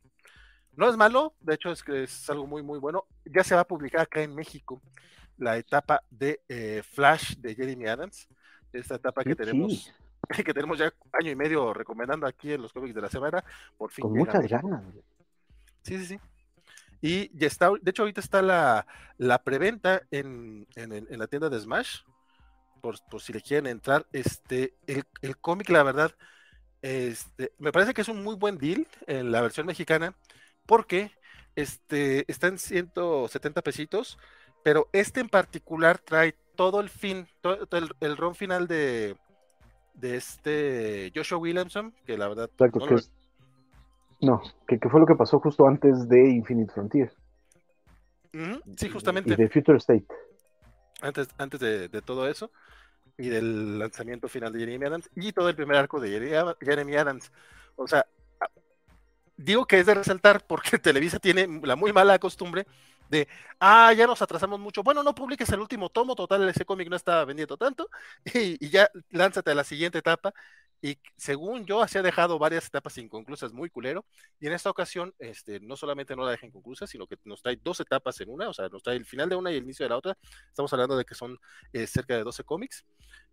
No 0.77 0.87
es 0.87 0.95
malo, 0.95 1.33
de 1.41 1.55
hecho 1.55 1.71
es 1.71 1.83
que 1.83 2.03
es 2.03 2.29
algo 2.29 2.47
muy, 2.47 2.63
muy 2.63 2.79
bueno. 2.79 3.05
Ya 3.25 3.43
se 3.43 3.55
va 3.55 3.61
a 3.61 3.67
publicar 3.67 4.01
acá 4.01 4.21
en 4.21 4.33
México 4.33 4.81
la 5.39 5.57
etapa 5.57 6.03
de 6.09 6.41
eh, 6.47 6.83
Flash 6.83 7.35
de 7.37 7.55
Jeremy 7.55 7.87
Adams. 7.87 8.27
Esta 8.71 8.95
etapa 8.95 9.23
que 9.23 9.35
tenemos, 9.35 9.91
que 10.45 10.53
tenemos 10.53 10.77
ya 10.77 10.93
año 11.13 11.31
y 11.31 11.35
medio 11.35 11.73
recomendando 11.73 12.27
aquí 12.27 12.53
en 12.53 12.61
los 12.61 12.71
cómics 12.71 12.93
de 12.93 13.01
la 13.01 13.09
semana. 13.09 13.43
Por 13.77 13.91
fin. 13.91 14.03
Con 14.03 14.13
muchas 14.13 14.47
ganas. 14.47 14.83
Sí, 15.81 15.97
sí, 15.97 16.05
sí. 16.05 16.19
Y 17.01 17.37
ya 17.37 17.47
está, 17.47 17.71
de 17.81 17.89
hecho, 17.89 18.03
ahorita 18.03 18.19
está 18.19 18.41
la, 18.41 18.85
la 19.17 19.41
preventa 19.41 20.01
en, 20.11 20.67
en, 20.75 21.17
la 21.17 21.27
tienda 21.27 21.49
de 21.49 21.59
Smash. 21.59 22.01
Por, 22.81 22.95
por, 23.09 23.21
si 23.21 23.33
le 23.33 23.41
quieren 23.41 23.67
entrar. 23.67 24.05
Este, 24.11 24.73
el, 24.85 25.03
el 25.21 25.37
cómic, 25.37 25.69
la 25.69 25.83
verdad, 25.83 26.13
este, 26.81 27.51
me 27.57 27.71
parece 27.71 27.93
que 27.93 28.01
es 28.01 28.07
un 28.07 28.23
muy 28.23 28.35
buen 28.35 28.57
deal 28.57 28.87
en 29.07 29.31
la 29.31 29.41
versión 29.41 29.65
mexicana, 29.65 30.15
porque 30.65 31.11
este, 31.55 32.29
está 32.31 32.47
en 32.47 32.57
170 32.57 33.61
pesitos, 33.61 34.17
pero 34.69 34.87
este 34.93 35.19
en 35.19 35.29
particular 35.29 35.97
trae 35.97 36.35
todo 36.53 36.79
el 36.79 36.89
fin, 36.89 37.25
todo, 37.41 37.57
el, 37.71 37.89
el 38.01 38.17
ron 38.17 38.35
final 38.35 38.67
de, 38.67 39.17
de 39.95 40.15
este 40.15 41.11
Joshua 41.15 41.39
Williamson, 41.39 41.91
que 42.05 42.15
la 42.19 42.27
verdad... 42.27 42.51
no, 44.21 44.43
que, 44.67 44.77
fue 44.77 44.99
lo 44.99 45.07
que 45.07 45.15
pasó 45.15 45.39
justo 45.39 45.65
antes 45.67 46.07
de 46.07 46.29
Infinite 46.29 46.71
Frontier. 46.71 47.11
sí, 48.77 48.89
justamente. 48.89 49.33
Y 49.33 49.37
de 49.37 49.49
Future 49.49 49.79
State. 49.79 50.05
Antes, 51.01 51.29
antes 51.39 51.59
de, 51.59 51.89
de 51.89 52.01
todo 52.03 52.27
eso 52.27 52.51
y 53.17 53.29
del 53.29 53.79
lanzamiento 53.79 54.27
final 54.27 54.53
de 54.53 54.59
Jeremy 54.59 54.85
Adams 54.85 55.09
y 55.15 55.31
todo 55.31 55.49
el 55.49 55.55
primer 55.55 55.77
arco 55.77 55.99
de 55.99 56.55
Jeremy 56.61 56.95
Adams. 56.95 57.31
O 57.75 57.87
sea, 57.87 58.05
digo 59.35 59.65
que 59.65 59.79
es 59.79 59.87
de 59.87 59.95
resaltar 59.95 60.45
porque 60.45 60.77
Televisa 60.77 61.17
tiene 61.17 61.47
la 61.63 61.75
muy 61.75 61.91
mala 61.91 62.19
costumbre 62.19 62.67
de, 63.09 63.27
ah, 63.59 63.93
ya 63.93 64.07
nos 64.07 64.21
atrasamos 64.21 64.59
mucho, 64.59 64.83
bueno, 64.83 65.03
no 65.03 65.13
publiques 65.15 65.49
el 65.49 65.59
último 65.59 65.89
tomo, 65.89 66.15
total, 66.15 66.47
ese 66.47 66.65
cómic 66.65 66.89
no 66.89 66.95
está 66.95 67.25
vendiendo 67.25 67.57
tanto, 67.57 67.89
y, 68.33 68.65
y, 68.65 68.69
ya 68.69 68.89
lánzate 69.09 69.51
a 69.51 69.55
la 69.55 69.63
siguiente 69.63 69.97
etapa, 69.97 70.33
y 70.81 70.97
según 71.17 71.65
yo, 71.65 71.85
se 71.87 71.99
ha 71.99 72.01
dejado 72.01 72.39
varias 72.39 72.65
etapas 72.67 72.97
inconclusas 72.97 73.51
muy 73.51 73.69
culero, 73.69 74.05
y 74.39 74.47
en 74.47 74.53
esta 74.53 74.69
ocasión, 74.69 75.13
este, 75.19 75.59
no 75.59 75.75
solamente 75.75 76.15
no 76.15 76.23
la 76.23 76.31
deja 76.31 76.45
inconclusa, 76.45 76.87
sino 76.87 77.05
que 77.07 77.17
nos 77.25 77.41
trae 77.41 77.59
dos 77.61 77.79
etapas 77.79 78.19
en 78.21 78.29
una, 78.29 78.47
o 78.49 78.53
sea, 78.53 78.69
nos 78.69 78.83
trae 78.83 78.95
el 78.95 79.05
final 79.05 79.27
de 79.27 79.35
una 79.35 79.51
y 79.51 79.57
el 79.57 79.63
inicio 79.63 79.85
de 79.85 79.89
la 79.89 79.97
otra, 79.97 80.17
estamos 80.47 80.71
hablando 80.71 80.95
de 80.95 81.05
que 81.05 81.15
son 81.15 81.37
eh, 81.73 81.87
cerca 81.87 82.15
de 82.15 82.23
12 82.23 82.43
cómics, 82.43 82.85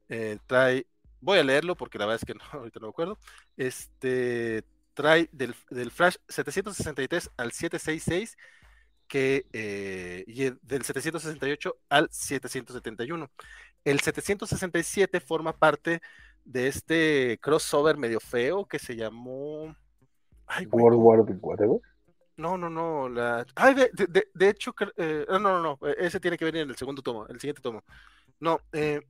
eh, 0.08 0.38
trae 0.46 0.86
voy 1.20 1.38
a 1.38 1.44
leerlo 1.44 1.76
porque 1.76 1.98
la 1.98 2.06
verdad 2.06 2.22
es 2.22 2.26
que 2.26 2.34
no, 2.38 2.44
ahorita 2.52 2.80
no 2.80 2.86
me 2.86 2.90
acuerdo. 2.90 3.18
Este 3.56 4.64
trae 4.94 5.28
del, 5.32 5.54
del 5.68 5.90
Flash 5.90 6.16
763 6.28 7.30
al 7.36 7.52
766 7.52 8.36
que, 9.06 9.46
eh, 9.52 10.24
y 10.26 10.50
del 10.62 10.82
768 10.84 11.76
al 11.88 12.08
771. 12.10 13.30
El 13.84 14.00
767 14.00 15.20
forma 15.20 15.52
parte 15.52 16.00
de 16.44 16.68
este 16.68 17.38
crossover 17.40 17.96
medio 17.96 18.20
feo 18.20 18.66
que 18.66 18.78
se 18.78 18.96
llamó... 18.96 19.74
World 20.70 20.98
War 20.98 21.20
whatever. 21.40 21.80
No, 22.36 22.56
no, 22.56 22.68
no. 22.68 23.08
La... 23.08 23.46
Ay, 23.54 23.74
de, 23.74 23.90
de, 23.92 24.28
de 24.32 24.48
hecho, 24.48 24.74
eh, 24.96 25.26
no, 25.28 25.38
no, 25.38 25.62
no, 25.62 25.78
ese 25.98 26.20
tiene 26.20 26.36
que 26.36 26.44
venir 26.44 26.62
en 26.62 26.70
el 26.70 26.76
segundo 26.76 27.02
tomo, 27.02 27.26
el 27.28 27.40
siguiente 27.40 27.62
tomo. 27.62 27.82
No, 28.38 28.60
eh, 28.72 29.00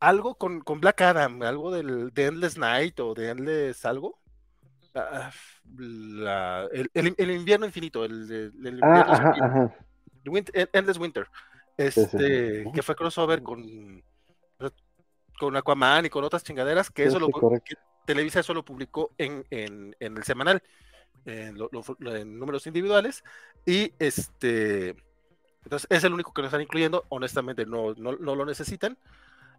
algo 0.00 0.36
con, 0.36 0.60
con, 0.60 0.80
Black 0.80 1.00
Adam, 1.00 1.42
algo 1.42 1.72
del, 1.72 2.12
de 2.12 2.26
Endless 2.26 2.56
Night 2.56 3.00
o 3.00 3.14
de 3.14 3.30
Endless 3.30 3.84
algo. 3.84 4.20
Ah, 4.94 5.30
la, 5.76 6.68
el, 6.72 6.88
el, 6.94 7.30
invierno 7.30 7.66
infinito, 7.66 8.04
el, 8.04 8.52
el 8.64 8.80
ah, 8.82 9.06
ajá, 9.08 9.34
ajá. 9.40 9.74
Winter, 10.26 10.70
Endless 10.72 10.98
Winter, 10.98 11.26
este, 11.76 12.06
sí, 12.06 12.64
sí. 12.64 12.72
que 12.72 12.82
fue 12.82 12.94
crossover 12.94 13.42
con, 13.42 14.02
con 15.38 15.56
Aquaman 15.56 16.06
y 16.06 16.10
con 16.10 16.22
otras 16.22 16.44
chingaderas, 16.44 16.90
que 16.90 17.04
eso 17.04 17.18
lo 17.18 17.28
que 17.28 17.76
Televisa 18.04 18.40
eso 18.40 18.54
lo 18.54 18.64
publicó 18.64 19.12
en, 19.18 19.44
en, 19.50 19.96
en 19.98 20.16
el 20.16 20.24
semanal 20.24 20.62
en, 21.24 21.56
lo, 21.56 21.70
lo, 21.98 22.16
en, 22.16 22.38
números 22.38 22.66
individuales 22.66 23.24
y 23.64 23.92
este 23.98 24.94
entonces 25.64 25.86
es 25.90 26.04
el 26.04 26.12
único 26.12 26.32
que 26.32 26.42
nos 26.42 26.50
están 26.50 26.60
incluyendo 26.60 27.04
honestamente 27.08 27.64
no, 27.64 27.94
no, 27.94 28.12
no, 28.12 28.34
lo 28.34 28.44
necesitan 28.44 28.98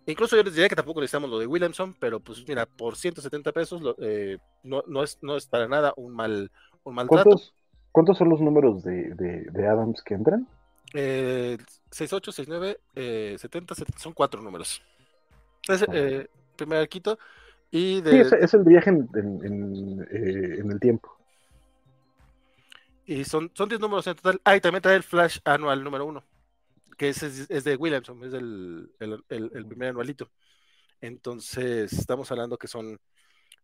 incluso 0.05 0.35
yo 0.35 0.43
les 0.43 0.53
diría 0.53 0.69
que 0.69 0.75
tampoco 0.75 1.01
necesitamos 1.01 1.29
lo 1.29 1.39
de 1.39 1.47
Williamson 1.47 1.95
pero 1.99 2.19
pues 2.19 2.43
mira 2.47 2.65
por 2.65 2.95
170 2.95 3.51
pesos 3.51 3.81
lo, 3.81 3.95
eh, 3.99 4.37
no, 4.63 4.83
no, 4.87 5.03
es, 5.03 5.17
no 5.21 5.35
es 5.35 5.47
para 5.47 5.67
nada 5.67 5.93
un 5.97 6.13
mal 6.13 6.51
un 6.83 6.95
mal 6.95 7.07
¿Cuántos, 7.07 7.53
¿Cuántos 7.95 8.17
son 8.17 8.27
los 8.27 8.41
números 8.41 8.83
de, 8.83 9.15
de, 9.15 9.45
de 9.49 9.67
Adams 9.67 10.01
que 10.03 10.15
entran? 10.15 10.45
Eh, 10.93 11.57
68, 11.91 12.33
69, 12.33 12.79
eh, 12.93 13.35
70, 13.39 13.73
70, 13.73 13.99
son 13.99 14.11
cuatro 14.11 14.41
números. 14.41 14.81
Entonces, 15.61 15.87
eh, 15.93 16.27
primer 16.57 16.79
arquito 16.79 17.17
y 17.71 18.01
de... 18.01 18.11
Sí, 18.11 18.17
es, 18.17 18.33
es 18.33 18.53
el 18.53 18.63
viaje 18.63 18.89
en, 18.89 19.07
en, 19.15 19.45
en, 19.45 20.01
eh, 20.11 20.59
en, 20.59 20.71
el 20.73 20.79
tiempo. 20.81 21.17
Y 23.05 23.23
son, 23.23 23.49
son 23.53 23.69
10 23.69 23.79
números 23.79 24.05
en 24.07 24.15
total. 24.15 24.41
Ah, 24.43 24.57
y 24.57 24.59
también 24.59 24.81
trae 24.81 24.97
el 24.97 25.03
Flash 25.03 25.39
anual 25.45 25.81
número 25.81 26.05
1, 26.05 26.21
que 26.97 27.09
es, 27.09 27.23
es, 27.23 27.63
de 27.63 27.75
Williamson, 27.75 28.23
es 28.23 28.33
el, 28.33 28.91
el, 28.99 29.23
el, 29.29 29.51
el, 29.53 29.65
primer 29.67 29.89
anualito. 29.89 30.31
Entonces, 31.01 31.93
estamos 31.93 32.31
hablando 32.31 32.57
que 32.57 32.67
son. 32.67 32.99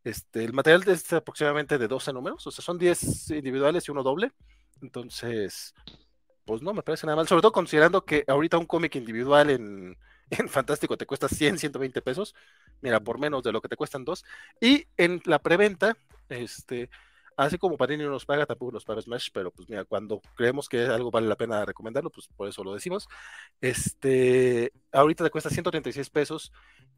Este, 0.04 0.44
el 0.44 0.54
material 0.54 0.84
es 0.88 1.14
aproximadamente 1.14 1.78
de 1.78 1.88
12 1.88 2.14
números, 2.14 2.46
o 2.48 2.52
sea, 2.52 2.64
son 2.64 2.78
10 2.78 3.32
individuales 3.32 3.88
y 3.88 3.92
uno 3.92 4.04
doble. 4.04 4.32
Entonces, 4.82 5.74
pues 6.46 6.62
no 6.62 6.74
me 6.74 6.84
parece 6.84 7.06
nada 7.06 7.18
mal, 7.18 7.28
sobre 7.28 7.42
todo 7.42 7.52
considerando 7.52 8.04
que 8.04 8.24
ahorita 8.28 8.58
un 8.58 8.66
cómic 8.66 8.96
individual 8.96 9.50
en, 9.52 9.98
en 10.32 10.50
Fantástico 10.50 10.98
te 10.98 11.06
cuesta 11.06 11.28
100, 11.28 11.60
120 11.60 12.02
pesos. 12.02 12.36
Mira, 12.82 13.00
por 13.00 13.20
menos 13.20 13.44
de 13.44 13.52
lo 13.52 13.62
que 13.62 13.70
te 13.70 13.78
cuestan 13.78 14.06
dos. 14.06 14.26
Y 14.60 14.86
en 14.98 15.22
la 15.26 15.40
preventa, 15.40 15.96
este, 16.30 16.90
así 17.46 17.58
como 17.58 17.78
Panini 17.78 18.04
nos 18.04 18.26
paga, 18.26 18.46
tampoco 18.46 18.72
nos 18.72 18.86
paga 18.86 19.02
Smash, 19.02 19.30
pero 19.34 19.52
pues 19.52 19.70
mira, 19.70 19.84
cuando 19.86 20.22
creemos 20.36 20.70
que 20.70 20.82
algo 20.86 21.12
vale 21.12 21.28
la 21.28 21.36
pena 21.36 21.66
recomendarlo, 21.66 22.10
pues 22.10 22.28
por 22.28 22.48
eso 22.48 22.64
lo 22.64 22.74
decimos. 22.74 23.08
Este, 23.60 24.72
ahorita 24.92 25.24
te 25.24 25.30
cuesta 25.30 25.50
136 25.50 26.10
pesos 26.10 26.52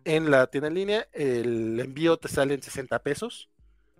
en 0.06 0.30
la 0.32 0.48
tienda 0.48 0.68
en 0.68 0.74
línea, 0.74 1.07
el 1.14 1.80
envío 1.80 2.18
te 2.18 2.28
sale 2.28 2.53
en 2.53 2.61
60 2.61 2.99
pesos. 2.99 3.49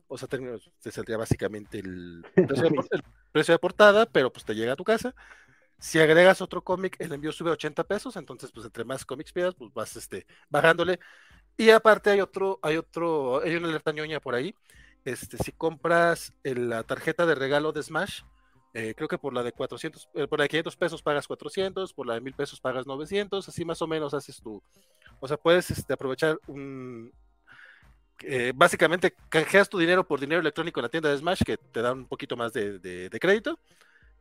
O 0.08 0.18
sea, 0.18 0.28
te, 0.28 0.38
te 0.82 0.92
saldría 0.92 1.18
básicamente 1.18 1.80
el 1.80 2.24
precio, 2.34 2.70
de, 2.70 2.76
el 2.92 3.04
precio 3.32 3.54
de 3.54 3.60
portada, 3.60 4.06
pero 4.06 4.32
pues 4.32 4.46
te 4.46 4.54
llega 4.54 4.74
a 4.74 4.76
tu 4.76 4.84
casa. 4.84 5.16
Si 5.80 6.00
agregas 6.00 6.42
otro 6.42 6.64
cómic, 6.64 6.96
el 7.00 7.12
envío 7.14 7.32
sube 7.32 7.52
80 7.52 7.84
pesos, 7.86 8.16
entonces 8.16 8.52
pues 8.52 8.66
entre 8.66 8.86
más 8.86 9.06
cómics 9.06 9.34
pidas, 9.34 9.56
pues 9.56 9.74
vas 9.74 9.96
este, 9.96 10.26
bajándole. 10.50 11.00
Y 11.58 11.70
aparte 11.70 12.10
hay 12.12 12.22
otro, 12.22 12.60
hay 12.62 12.78
otro, 12.78 13.42
hay 13.42 13.56
una 13.56 13.68
alerta 13.70 13.92
ñoña 13.92 14.20
por 14.20 14.36
ahí. 14.36 14.56
Este, 15.06 15.38
si 15.38 15.52
compras 15.52 16.34
la 16.44 16.84
tarjeta 16.84 17.26
de 17.26 17.36
regalo 17.36 17.72
de 17.72 17.84
Smash, 17.84 18.22
eh, 18.74 18.94
creo 18.96 19.08
que 19.08 19.18
por 19.18 19.34
la 19.34 19.44
de 19.44 19.52
400, 19.52 20.10
eh, 20.16 20.28
por 20.28 20.40
la 20.40 20.44
de 20.44 20.50
500 20.50 20.76
pesos 20.78 21.02
pagas 21.02 21.28
400, 21.28 21.94
por 21.94 22.08
la 22.08 22.16
de 22.16 22.22
1000 22.22 22.34
pesos 22.34 22.60
pagas 22.60 22.88
900, 22.88 23.48
así 23.48 23.66
más 23.66 23.82
o 23.82 23.88
menos 23.88 24.14
haces 24.14 24.42
tú. 24.42 24.64
O 25.20 25.28
sea, 25.28 25.38
puedes 25.38 25.70
este, 25.72 25.94
aprovechar 25.94 26.40
un... 26.48 27.12
Eh, 28.22 28.54
básicamente 28.56 29.14
canjeas 29.28 29.68
tu 29.68 29.78
dinero 29.78 30.08
por 30.08 30.20
dinero 30.20 30.40
electrónico 30.40 30.80
en 30.80 30.84
la 30.84 30.90
tienda 30.90 31.10
de 31.10 31.18
Smash, 31.18 31.44
que 31.44 31.58
te 31.58 31.82
da 31.82 31.92
un 31.92 32.08
poquito 32.08 32.38
más 32.38 32.54
de, 32.54 32.80
de, 32.80 33.10
de 33.10 33.20
crédito 33.20 33.60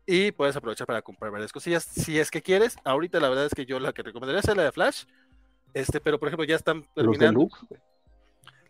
y 0.06 0.32
puedes 0.32 0.56
aprovechar 0.56 0.86
para 0.86 1.02
comprar 1.02 1.30
varias 1.30 1.52
cosillas 1.52 1.84
si 1.84 2.18
es 2.18 2.30
que 2.30 2.42
quieres. 2.42 2.76
Ahorita 2.84 3.20
la 3.20 3.28
verdad 3.28 3.46
es 3.46 3.54
que 3.54 3.66
yo 3.66 3.78
la 3.78 3.92
que 3.92 4.02
recomendaría 4.02 4.40
es 4.40 4.56
la 4.56 4.64
de 4.64 4.72
Flash, 4.72 5.04
este, 5.74 6.00
pero 6.00 6.18
por 6.18 6.28
ejemplo 6.28 6.44
ya 6.44 6.56
están 6.56 6.84
terminando. 6.94 7.48
Los 7.48 7.82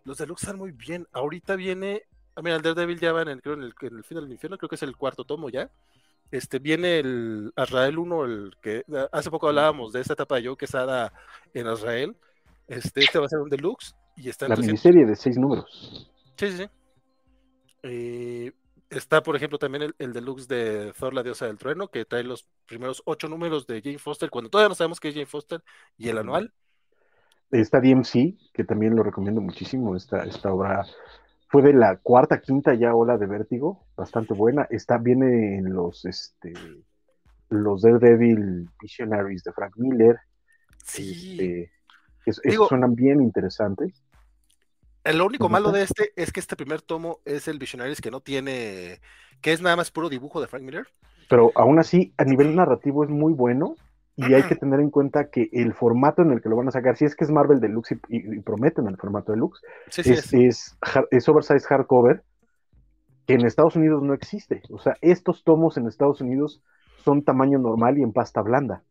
Los 0.05 0.19
deluxe 0.19 0.45
están 0.45 0.59
muy 0.59 0.73
bien. 0.73 1.07
Ahorita 1.12 1.57
viene, 1.57 2.03
ah, 2.35 2.43
mira, 2.43 2.57
el 2.57 2.62
Daredevil 2.62 2.99
ya 2.99 3.12
va 3.12 3.23
en 3.23 3.29
el, 3.29 3.43
creo, 3.43 3.55
en 3.55 3.62
el, 3.62 3.74
en 3.81 3.97
el 3.97 4.05
final 4.05 4.24
del 4.24 4.33
infierno, 4.33 4.59
creo 4.59 4.69
que 4.69 4.77
es 4.77 4.83
el 4.83 4.97
cuarto 4.97 5.24
tomo 5.24 5.49
ya. 5.49 5.70
Este, 6.31 6.59
viene 6.59 6.99
el 6.99 7.53
Azrael 7.57 7.99
1, 7.99 8.24
el 8.24 8.57
que 8.62 8.85
hace 9.12 9.31
poco 9.31 9.49
hablábamos 9.49 9.93
de 9.93 10.01
esta 10.01 10.15
etapa 10.15 10.37
de 10.37 10.47
Joe 10.47 10.57
Quesada 10.57 11.12
en 11.53 11.66
Azrael. 11.66 12.16
Este, 12.69 13.01
este 13.01 13.19
va 13.19 13.27
a 13.27 13.29
ser 13.29 13.41
un 13.41 13.51
deluxe 13.51 13.95
y 14.16 14.29
está 14.29 14.47
en 14.47 14.51
La 14.51 14.57
miniserie 14.57 15.05
de 15.05 15.15
seis 15.15 15.37
números. 15.37 16.11
Sí, 16.37 16.51
sí, 16.51 16.57
sí. 16.57 16.66
Eh, 17.83 18.53
Está, 18.93 19.23
por 19.23 19.35
ejemplo, 19.35 19.59
también 19.59 19.85
el, 19.85 19.95
el, 19.99 20.12
deluxe 20.12 20.47
de 20.49 20.93
Thor, 20.99 21.15
la 21.15 21.23
diosa 21.23 21.47
del 21.47 21.57
trueno, 21.57 21.89
que 21.89 22.05
trae 22.05 22.23
los 22.23 22.47
primeros 22.66 23.03
ocho 23.07 23.27
números 23.27 23.66
de 23.66 23.81
Jane 23.81 23.99
Foster, 23.99 24.29
cuando 24.29 24.51
todavía 24.51 24.69
no 24.69 24.74
sabemos 24.74 25.01
qué 25.01 25.09
es 25.09 25.15
Jane 25.15 25.24
Foster, 25.24 25.62
y 25.97 26.11
el 26.11 26.19
anual. 26.19 26.53
Está 27.53 27.81
DMC, 27.81 28.37
que 28.53 28.65
también 28.65 28.97
lo 28.97 29.03
recomiendo 29.03 29.41
muchísimo. 29.41 29.95
Esta, 29.95 30.24
esta 30.24 30.53
obra 30.53 30.85
fue 31.49 31.62
de 31.62 31.74
la 31.74 31.99
cuarta, 31.99 32.41
quinta 32.41 32.74
ya 32.74 32.95
ola 32.95 33.19
de 33.19 33.27
Vértigo, 33.27 33.85
bastante 33.95 34.33
buena. 34.33 34.66
Está, 34.70 34.97
viene 34.97 35.59
en 35.59 35.74
los, 35.74 36.05
este, 36.07 36.55
los 37.51 37.83
Daredevil 37.83 38.70
Visionaries 38.81 39.45
de 39.45 39.53
Frank 39.53 39.74
Miller. 39.77 40.16
Sí. 40.83 41.33
Este, 41.33 41.73
es, 42.24 42.41
Digo, 42.43 42.69
suenan 42.69 42.95
bien 42.95 43.20
interesantes. 43.20 44.03
Lo 45.05 45.27
único 45.27 45.49
malo 45.49 45.73
de 45.73 45.83
este 45.83 46.12
es 46.16 46.33
que 46.33 46.41
este 46.41 46.57
primer 46.57 46.81
tomo 46.81 47.19
es 47.24 47.49
el 47.49 47.59
Visionaries 47.59 48.01
que 48.01 48.11
no 48.11 48.20
tiene, 48.20 49.01
que 49.41 49.53
es 49.53 49.61
nada 49.61 49.77
más 49.77 49.91
puro 49.91 50.09
dibujo 50.09 50.41
de 50.41 50.47
Frank 50.47 50.62
Miller. 50.62 50.87
Pero 51.29 51.53
aún 51.55 51.79
así, 51.79 52.15
a 52.16 52.24
nivel 52.24 52.55
narrativo 52.55 53.05
es 53.05 53.11
muy 53.11 53.33
bueno 53.33 53.77
y 54.16 54.34
hay 54.34 54.43
que 54.43 54.56
tener 54.56 54.80
en 54.80 54.90
cuenta 54.90 55.30
que 55.30 55.48
el 55.52 55.74
formato 55.74 56.22
en 56.22 56.32
el 56.32 56.40
que 56.40 56.48
lo 56.48 56.56
van 56.56 56.68
a 56.68 56.72
sacar, 56.72 56.97
si 56.97 57.05
es 57.05 57.16
que 57.16 57.24
es 57.24 57.30
Marvel 57.30 57.60
Deluxe 57.60 57.93
y, 58.09 58.16
y, 58.16 58.36
y 58.36 58.40
prometen 58.40 58.86
el 58.86 58.97
formato 58.97 59.32
Deluxe, 59.32 59.62
sí, 59.89 60.02
sí, 60.02 60.12
es, 60.12 60.32
es. 60.32 60.32
Es, 60.32 60.76
es 61.10 61.28
oversized 61.28 61.66
hardcover 61.66 62.22
que 63.26 63.34
en 63.34 63.47
Estados 63.47 63.76
Unidos 63.76 64.02
no 64.02 64.14
existe. 64.14 64.62
O 64.70 64.78
sea, 64.78 64.97
estos 65.01 65.44
tomos 65.44 65.76
en 65.76 65.86
Estados 65.86 66.20
Unidos 66.20 66.60
son 67.05 67.22
tamaño 67.22 67.59
normal 67.59 67.98
y 67.98 68.02
en 68.02 68.12
pasta 68.12 68.43
blanda. 68.43 68.82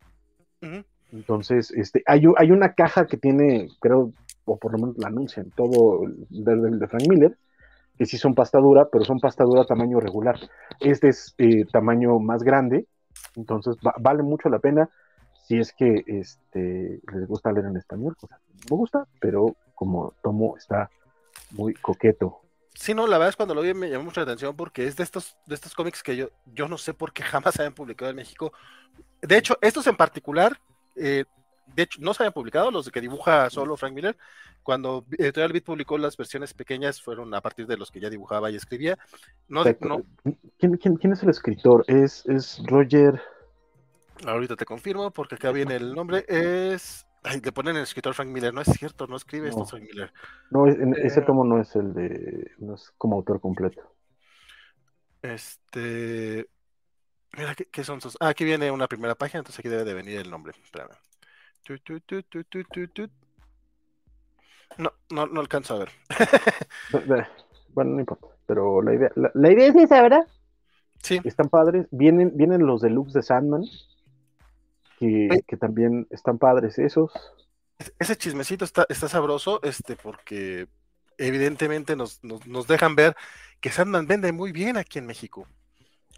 Uh 0.61 0.65
-huh. 0.65 0.85
Entonces, 1.13 1.71
este, 1.71 2.03
hay, 2.05 2.23
hay, 2.37 2.51
una 2.51 2.73
caja 2.73 3.05
que 3.05 3.17
tiene, 3.17 3.67
creo, 3.79 4.13
o 4.45 4.57
por 4.57 4.71
lo 4.71 4.77
menos 4.77 4.97
la 4.97 5.07
anuncian, 5.07 5.51
todo 5.51 6.03
del 6.29 6.79
de 6.79 6.87
Frank 6.87 7.03
Miller, 7.09 7.37
que 7.97 8.05
sí 8.05 8.17
son 8.17 8.33
pasta 8.33 8.59
dura, 8.59 8.87
pero 8.89 9.03
son 9.03 9.19
pasta 9.19 9.43
dura 9.43 9.65
tamaño 9.65 9.99
regular. 9.99 10.37
Este 10.79 11.09
es 11.09 11.35
eh, 11.37 11.65
tamaño 11.71 12.19
más 12.19 12.43
grande, 12.43 12.87
entonces 13.35 13.75
va, 13.85 13.93
vale 13.99 14.23
mucho 14.23 14.47
la 14.49 14.59
pena 14.59 14.89
si 15.51 15.59
es 15.59 15.73
que 15.73 16.03
este, 16.07 17.01
les 17.13 17.27
gusta 17.27 17.51
leer 17.51 17.65
en 17.65 17.75
español. 17.75 18.15
O 18.21 18.27
sea, 18.27 18.39
me 18.69 18.77
gusta, 18.77 19.05
pero 19.19 19.55
como 19.75 20.13
tomo 20.23 20.55
está 20.55 20.89
muy 21.51 21.73
coqueto. 21.73 22.39
Sí, 22.73 22.93
no, 22.93 23.05
la 23.05 23.17
verdad 23.17 23.29
es 23.29 23.35
cuando 23.35 23.53
lo 23.53 23.61
vi 23.61 23.73
me 23.73 23.89
llamó 23.89 24.05
mucha 24.05 24.21
atención 24.21 24.55
porque 24.55 24.87
es 24.87 24.95
de 24.95 25.03
estos, 25.03 25.35
de 25.45 25.55
estos 25.55 25.75
cómics 25.75 26.01
que 26.01 26.15
yo, 26.15 26.29
yo 26.53 26.69
no 26.69 26.77
sé 26.77 26.93
por 26.93 27.11
qué 27.11 27.23
jamás 27.23 27.55
se 27.55 27.63
habían 27.63 27.73
publicado 27.73 28.09
en 28.09 28.15
México. 28.15 28.53
De 29.21 29.37
hecho, 29.37 29.57
estos 29.61 29.85
en 29.87 29.97
particular, 29.97 30.57
eh, 30.95 31.25
de 31.75 31.83
hecho, 31.83 31.99
no 32.01 32.13
se 32.13 32.23
habían 32.23 32.33
publicado, 32.33 32.71
los 32.71 32.89
que 32.89 33.01
dibuja 33.01 33.49
solo 33.49 33.75
Frank 33.75 33.93
Miller. 33.93 34.17
Cuando 34.63 35.05
Editorial 35.17 35.51
Beat 35.51 35.65
publicó 35.65 35.97
las 35.97 36.15
versiones 36.15 36.53
pequeñas, 36.53 37.01
fueron 37.01 37.33
a 37.33 37.41
partir 37.41 37.67
de 37.67 37.75
los 37.75 37.91
que 37.91 37.99
ya 37.99 38.09
dibujaba 38.09 38.51
y 38.51 38.55
escribía. 38.55 38.97
No, 39.49 39.63
no... 39.81 40.03
¿Quién, 40.57 40.77
quién, 40.77 40.95
quién 40.95 41.13
es 41.13 41.23
el 41.23 41.29
escritor? 41.29 41.83
Es, 41.87 42.25
es 42.27 42.61
Roger. 42.67 43.21
Ahorita 44.27 44.55
te 44.55 44.65
confirmo, 44.65 45.11
porque 45.11 45.35
acá 45.35 45.51
viene 45.51 45.75
el 45.75 45.93
nombre. 45.93 46.25
Es. 46.27 47.07
Ay, 47.23 47.39
le 47.43 47.51
ponen 47.51 47.75
el 47.75 47.83
escritor 47.83 48.13
Frank 48.13 48.29
Miller, 48.29 48.53
no 48.53 48.61
es 48.61 48.67
cierto, 48.67 49.05
no 49.07 49.15
escribe 49.15 49.45
no. 49.45 49.49
esto 49.49 49.65
Frank 49.65 49.83
Miller. 49.83 50.11
No, 50.49 50.67
en, 50.67 50.93
eh... 50.93 51.01
ese 51.03 51.21
tomo 51.21 51.43
no 51.43 51.59
es 51.59 51.75
el 51.75 51.93
de. 51.93 52.51
No 52.59 52.75
es 52.75 52.91
como 52.97 53.15
autor 53.15 53.39
completo. 53.39 53.81
Este. 55.21 56.47
Mira, 57.37 57.55
¿qué, 57.55 57.65
¿qué, 57.65 57.83
son 57.83 58.01
sus.? 58.01 58.17
Ah, 58.19 58.29
aquí 58.29 58.43
viene 58.43 58.71
una 58.71 58.87
primera 58.87 59.15
página, 59.15 59.39
entonces 59.39 59.59
aquí 59.59 59.69
debe 59.69 59.85
de 59.85 59.93
venir 59.93 60.19
el 60.19 60.29
nombre. 60.29 60.53
Espérame. 60.63 60.95
No, 64.77 64.91
no, 65.09 65.27
no 65.27 65.41
alcanzo 65.41 65.75
a 65.75 65.79
ver. 65.79 65.89
bueno, 67.73 67.91
no 67.91 67.99
importa. 67.99 68.27
Pero 68.45 68.81
la 68.81 68.93
idea, 68.93 69.11
la, 69.15 69.51
idea 69.51 69.67
es 69.67 69.75
esa, 69.75 70.01
¿verdad? 70.01 70.27
Sí. 71.01 71.19
Están 71.23 71.49
padres. 71.49 71.87
Vienen, 71.91 72.35
vienen 72.35 72.65
los 72.65 72.81
deluxe 72.81 73.13
de 73.13 73.23
Sandman. 73.23 73.63
Que, 75.01 75.41
que 75.47 75.57
también 75.57 76.05
están 76.11 76.37
padres 76.37 76.77
esos. 76.77 77.11
Ese 77.97 78.15
chismecito 78.15 78.63
está, 78.65 78.85
está 78.87 79.09
sabroso, 79.09 79.59
este, 79.63 79.95
porque 79.95 80.67
evidentemente 81.17 81.95
nos, 81.95 82.23
nos, 82.23 82.45
nos 82.45 82.67
dejan 82.67 82.95
ver 82.95 83.15
que 83.59 83.71
Sandman 83.71 84.05
vende 84.05 84.31
muy 84.31 84.51
bien 84.51 84.77
aquí 84.77 84.99
en 84.99 85.07
México. 85.07 85.47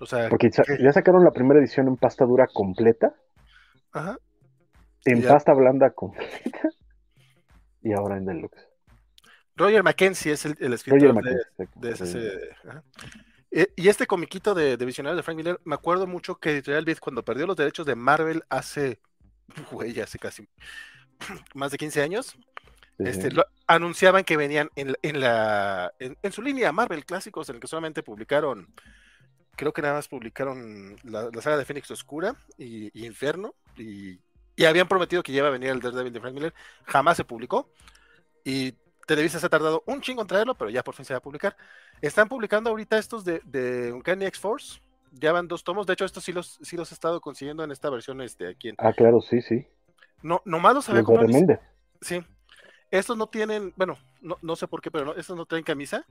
O 0.01 0.05
sea, 0.05 0.27
porque 0.27 0.49
ya 0.49 0.91
sacaron 0.91 1.23
la 1.23 1.31
primera 1.31 1.61
edición 1.61 1.87
en 1.87 1.95
pasta 1.95 2.25
dura 2.25 2.47
completa. 2.47 3.13
Ajá. 3.93 4.17
En 5.05 5.23
pasta 5.23 5.53
blanda 5.53 5.91
completa. 5.91 6.69
Y 7.85 7.91
ahora 7.91 8.15
en 8.15 8.25
deluxe. 8.25 8.65
Roger 9.57 9.83
Mackenzie 9.83 10.31
es 10.31 10.45
el, 10.45 10.71
escritor 10.71 11.21
de, 11.75 11.91
ese. 11.91 12.31
Y 13.75 13.87
este 13.87 14.07
comiquito 14.07 14.53
de, 14.53 14.77
de 14.77 14.85
Visionario 14.85 15.15
de 15.15 15.23
Frank 15.23 15.37
Miller, 15.37 15.59
me 15.63 15.75
acuerdo 15.75 16.07
mucho 16.07 16.35
que 16.35 16.51
Editorial 16.51 16.85
Beat, 16.85 16.99
cuando 16.99 17.23
perdió 17.23 17.45
los 17.45 17.57
derechos 17.57 17.85
de 17.85 17.95
Marvel 17.95 18.43
hace, 18.49 18.99
güey, 19.71 19.99
hace 19.99 20.19
casi 20.19 20.47
más 21.53 21.71
de 21.71 21.77
15 21.77 22.01
años, 22.01 22.35
este, 22.99 23.29
anunciaban 23.67 24.23
que 24.23 24.37
venían 24.37 24.69
en, 24.75 24.95
en 25.01 25.19
la 25.19 25.93
en, 25.99 26.31
su 26.31 26.41
línea 26.41 26.71
Marvel 26.71 27.05
clásicos, 27.05 27.49
en 27.49 27.55
el 27.55 27.61
que 27.61 27.67
solamente 27.67 28.03
publicaron, 28.03 28.67
creo 29.55 29.73
que 29.73 29.81
nada 29.81 29.95
más 29.95 30.07
publicaron 30.07 30.95
la, 31.03 31.29
saga 31.41 31.57
de 31.57 31.65
Fénix 31.65 31.89
Oscura 31.89 32.35
y, 32.57 32.97
y 32.97 33.05
Inferno, 33.05 33.55
y 33.77 34.19
y 34.55 34.65
habían 34.65 34.87
prometido 34.87 35.23
que 35.23 35.31
ya 35.31 35.39
iba 35.39 35.47
a 35.47 35.51
venir 35.51 35.69
el 35.69 35.79
Daredevil 35.79 36.13
de 36.13 36.19
Frank 36.19 36.33
Miller, 36.33 36.53
jamás 36.85 37.17
se 37.17 37.23
publicó. 37.23 37.69
Y 38.43 38.75
Televisa 39.05 39.39
se 39.39 39.45
ha 39.45 39.49
tardado 39.49 39.83
un 39.85 40.01
chingo 40.01 40.21
en 40.21 40.27
traerlo, 40.27 40.55
pero 40.55 40.69
ya 40.69 40.83
por 40.83 40.95
fin 40.95 41.05
se 41.05 41.13
va 41.13 41.17
a 41.17 41.21
publicar. 41.21 41.55
Están 42.01 42.27
publicando 42.27 42.69
ahorita 42.69 42.97
estos 42.97 43.25
de, 43.25 43.41
de 43.45 43.91
Uncanny 43.91 44.25
X-Force. 44.25 44.81
Ya 45.11 45.31
van 45.31 45.47
dos 45.47 45.63
tomos. 45.63 45.85
De 45.85 45.93
hecho, 45.93 46.05
estos 46.05 46.23
sí 46.23 46.31
los, 46.31 46.59
sí 46.61 46.75
los 46.75 46.91
he 46.91 46.95
estado 46.95 47.21
consiguiendo 47.21 47.63
en 47.63 47.71
esta 47.71 47.89
versión 47.89 48.21
este, 48.21 48.47
aquí 48.47 48.69
en... 48.69 48.75
Ah, 48.79 48.93
claro, 48.93 49.21
sí, 49.21 49.41
sí. 49.41 49.67
No, 50.21 50.41
nomás 50.45 50.73
los 50.73 50.89
había 50.89 51.03
Sí. 52.01 52.23
Estos 52.89 53.17
no 53.17 53.27
tienen, 53.27 53.73
bueno, 53.75 53.97
no, 54.21 54.37
no 54.41 54.55
sé 54.55 54.67
por 54.67 54.81
qué, 54.81 54.91
pero 54.91 55.05
no, 55.05 55.13
estos 55.13 55.35
no 55.35 55.45
traen 55.45 55.63
camisa. 55.63 56.05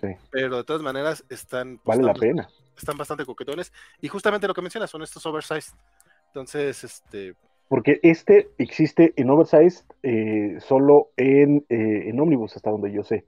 Sí. 0.00 0.08
Pero 0.30 0.56
de 0.56 0.64
todas 0.64 0.82
maneras 0.82 1.24
están. 1.28 1.80
Vale 1.84 2.02
la 2.02 2.14
pena. 2.14 2.48
Están 2.76 2.96
bastante 2.96 3.24
coquetones. 3.24 3.72
Y 4.00 4.08
justamente 4.08 4.48
lo 4.48 4.54
que 4.54 4.62
mencionas 4.62 4.90
son 4.90 5.02
estos 5.02 5.24
oversized. 5.26 5.74
Entonces, 6.26 6.82
este, 6.82 7.36
porque 7.68 8.00
este 8.02 8.50
existe 8.58 9.12
en 9.16 9.30
oversized 9.30 9.84
eh, 10.02 10.56
solo 10.60 11.10
en, 11.16 11.64
eh, 11.68 12.08
en 12.08 12.20
Omnibus, 12.20 12.56
hasta 12.56 12.70
donde 12.70 12.92
yo 12.92 13.02
sé. 13.02 13.24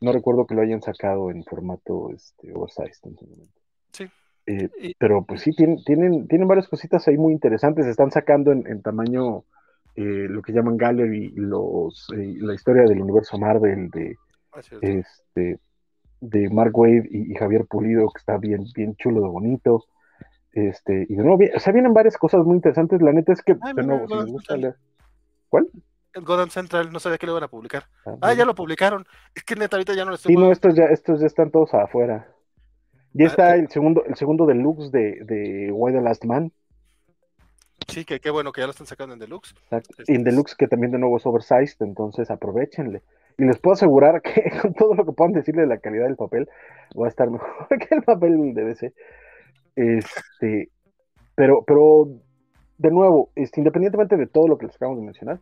No 0.00 0.12
recuerdo 0.12 0.46
que 0.46 0.54
lo 0.54 0.62
hayan 0.62 0.80
sacado 0.80 1.30
en 1.30 1.42
formato 1.44 2.10
este, 2.10 2.52
oversized 2.52 3.04
en 3.04 3.16
su 3.16 3.26
momento. 3.26 3.60
Sí. 3.92 4.04
Eh, 4.46 4.94
pero 4.98 5.24
pues 5.24 5.42
sí, 5.42 5.50
tienen, 5.52 5.82
tienen, 5.84 6.28
tienen 6.28 6.46
varias 6.46 6.68
cositas 6.68 7.06
ahí 7.08 7.16
muy 7.16 7.32
interesantes. 7.32 7.86
Están 7.86 8.10
sacando 8.10 8.52
en, 8.52 8.82
tamaño 8.82 9.44
lo 9.96 10.42
que 10.42 10.52
llaman 10.52 10.76
Gallery, 10.76 11.32
los, 11.34 12.06
la 12.14 12.54
historia 12.54 12.84
del 12.84 13.02
universo 13.02 13.36
Marvel 13.36 13.90
de, 13.90 14.16
este, 14.80 15.58
de 16.20 16.50
Mark 16.50 16.78
Wade 16.78 17.08
y, 17.10 17.32
y, 17.32 17.34
Javier 17.34 17.66
Pulido, 17.66 18.08
que 18.10 18.18
está 18.18 18.38
bien, 18.38 18.64
bien 18.76 18.94
chulo 18.94 19.22
de 19.22 19.28
bonito. 19.28 19.84
Este, 20.52 21.06
y 21.08 21.14
de 21.14 21.22
nuevo, 21.22 21.38
o 21.54 21.60
sea, 21.60 21.72
vienen 21.72 21.92
varias 21.92 22.16
cosas 22.16 22.44
muy 22.44 22.56
interesantes. 22.56 23.02
La 23.02 23.12
neta 23.12 23.32
es 23.32 23.42
que, 23.42 23.54
de 23.54 23.82
nuevo, 23.82 24.08
si 24.08 24.14
les 24.14 24.32
gusta 24.32 24.56
leer. 24.56 24.76
¿Cuál? 25.48 25.68
El 26.14 26.24
Gotham 26.24 26.50
Central, 26.50 26.90
no 26.92 27.00
sabía 27.00 27.18
que 27.18 27.26
lo 27.26 27.32
iban 27.32 27.44
a 27.44 27.48
publicar. 27.48 27.84
Ah, 28.06 28.16
ah 28.22 28.34
ya 28.34 28.44
lo 28.44 28.54
publicaron. 28.54 29.06
Es 29.34 29.44
que 29.44 29.54
neta, 29.54 29.76
ahorita 29.76 29.94
ya 29.94 30.04
no 30.04 30.10
lo 30.10 30.16
estoy. 30.16 30.34
Sí, 30.34 30.40
no, 30.40 30.50
estos 30.50 30.74
ya, 30.74 30.84
estos 30.84 31.20
ya 31.20 31.26
están 31.26 31.50
todos 31.50 31.74
afuera. 31.74 32.28
Ya 33.12 33.26
ah, 33.26 33.28
está 33.28 33.54
el 33.56 33.68
segundo, 33.68 34.04
el 34.06 34.16
segundo 34.16 34.46
deluxe 34.46 34.90
de, 34.90 35.18
de 35.24 35.70
Why 35.72 35.92
the 35.92 36.00
Last 36.00 36.24
Man. 36.24 36.52
Sí, 37.86 38.04
que 38.04 38.20
qué 38.20 38.30
bueno 38.30 38.52
que 38.52 38.60
ya 38.60 38.66
lo 38.66 38.72
están 38.72 38.86
sacando 38.86 39.14
en 39.14 39.20
deluxe. 39.20 39.54
Este, 39.70 40.04
y 40.12 40.16
en 40.16 40.24
deluxe 40.24 40.54
que 40.54 40.66
también 40.66 40.92
de 40.92 40.98
nuevo 40.98 41.16
es 41.16 41.26
oversized, 41.26 41.76
entonces 41.80 42.30
aprovechenle. 42.30 43.02
Y 43.38 43.44
les 43.44 43.58
puedo 43.58 43.74
asegurar 43.74 44.20
que 44.22 44.50
con 44.60 44.74
todo 44.74 44.94
lo 44.94 45.04
que 45.04 45.12
puedan 45.12 45.32
decirle 45.32 45.62
de 45.62 45.68
la 45.68 45.78
calidad 45.78 46.04
del 46.04 46.16
papel, 46.16 46.48
va 47.00 47.06
a 47.06 47.08
estar 47.08 47.30
mejor 47.30 47.68
que 47.68 47.94
el 47.94 48.02
papel 48.02 48.54
de 48.54 48.64
DC. 48.64 48.92
Este, 49.78 50.70
pero, 51.36 51.62
pero, 51.64 52.08
de 52.78 52.90
nuevo, 52.90 53.30
este, 53.36 53.60
independientemente 53.60 54.16
de 54.16 54.26
todo 54.26 54.48
lo 54.48 54.58
que 54.58 54.66
les 54.66 54.74
acabamos 54.74 54.98
de 54.98 55.06
mencionar, 55.06 55.40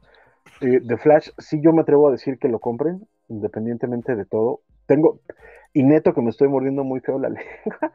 eh, 0.61 0.81
The 0.87 0.99
Flash, 0.99 1.31
sí 1.39 1.63
yo 1.63 1.73
me 1.73 1.81
atrevo 1.81 2.09
a 2.09 2.13
decir 2.13 2.39
que 2.39 2.49
lo 2.49 2.59
compren, 2.59 3.09
independientemente 3.29 4.15
de 4.15 4.27
todo. 4.27 4.61
Tengo, 4.85 5.21
y 5.73 5.85
neto 5.85 6.13
que 6.13 6.21
me 6.21 6.29
estoy 6.29 6.49
mordiendo 6.49 6.85
muy 6.85 7.01
feo 7.01 7.19
la 7.19 7.29
lengua, 7.31 7.93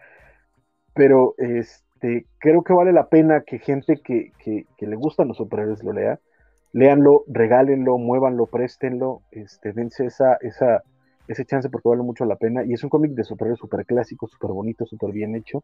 pero 0.96 1.36
este, 1.38 2.26
creo 2.40 2.64
que 2.64 2.74
vale 2.74 2.92
la 2.92 3.08
pena 3.08 3.42
que 3.42 3.60
gente 3.60 4.02
que, 4.04 4.32
que, 4.40 4.66
le 4.88 4.96
gustan 4.96 5.28
los 5.28 5.38
superhéroes 5.38 5.84
lo 5.84 5.94
lea. 5.94 6.20
Léanlo, 6.74 7.24
regálenlo, 7.28 8.00
muévanlo, 8.00 8.48
préstenlo, 8.48 9.22
este, 9.30 9.74
dense 9.74 10.08
esa, 10.08 10.38
esa, 10.42 10.82
ese 11.28 11.46
chance 11.46 11.70
porque 11.70 11.90
vale 11.90 12.02
mucho 12.02 12.26
la 12.26 12.38
pena. 12.38 12.64
Y 12.66 12.74
es 12.74 12.84
un 12.84 12.90
cómic 12.90 13.12
de 13.12 13.26
superhéroes 13.26 13.60
súper 13.60 13.86
clásico, 13.86 14.28
súper 14.28 14.50
bonito, 14.50 14.88
súper 14.88 15.12
bien 15.12 15.36
hecho 15.36 15.64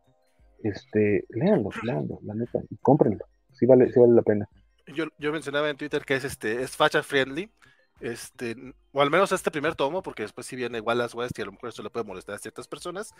este, 0.63 1.25
léanlo, 1.29 1.69
léanlo, 1.83 2.19
la 2.23 2.33
neta, 2.33 2.59
y 2.69 2.77
cómprenlo. 2.77 3.25
Sí 3.53 3.65
vale, 3.65 3.91
sí 3.91 3.99
vale 3.99 4.13
la 4.13 4.21
pena. 4.21 4.49
Yo, 4.87 5.05
yo 5.17 5.31
mencionaba 5.31 5.69
en 5.69 5.77
Twitter 5.77 6.03
que 6.05 6.15
es 6.15 6.23
este, 6.23 6.61
es 6.61 6.75
facha 6.75 7.03
friendly, 7.03 7.51
este, 7.99 8.55
o 8.91 9.01
al 9.01 9.09
menos 9.09 9.31
este 9.31 9.51
primer 9.51 9.75
tomo, 9.75 10.01
porque 10.03 10.23
después 10.23 10.45
si 10.45 10.55
viene 10.55 10.79
Wallace 10.79 11.17
West 11.17 11.37
y 11.37 11.41
a 11.41 11.45
lo 11.45 11.51
mejor 11.51 11.69
eso 11.69 11.83
le 11.83 11.89
puede 11.89 12.05
molestar 12.05 12.35
a 12.35 12.39
ciertas 12.39 12.67
personas, 12.67 13.13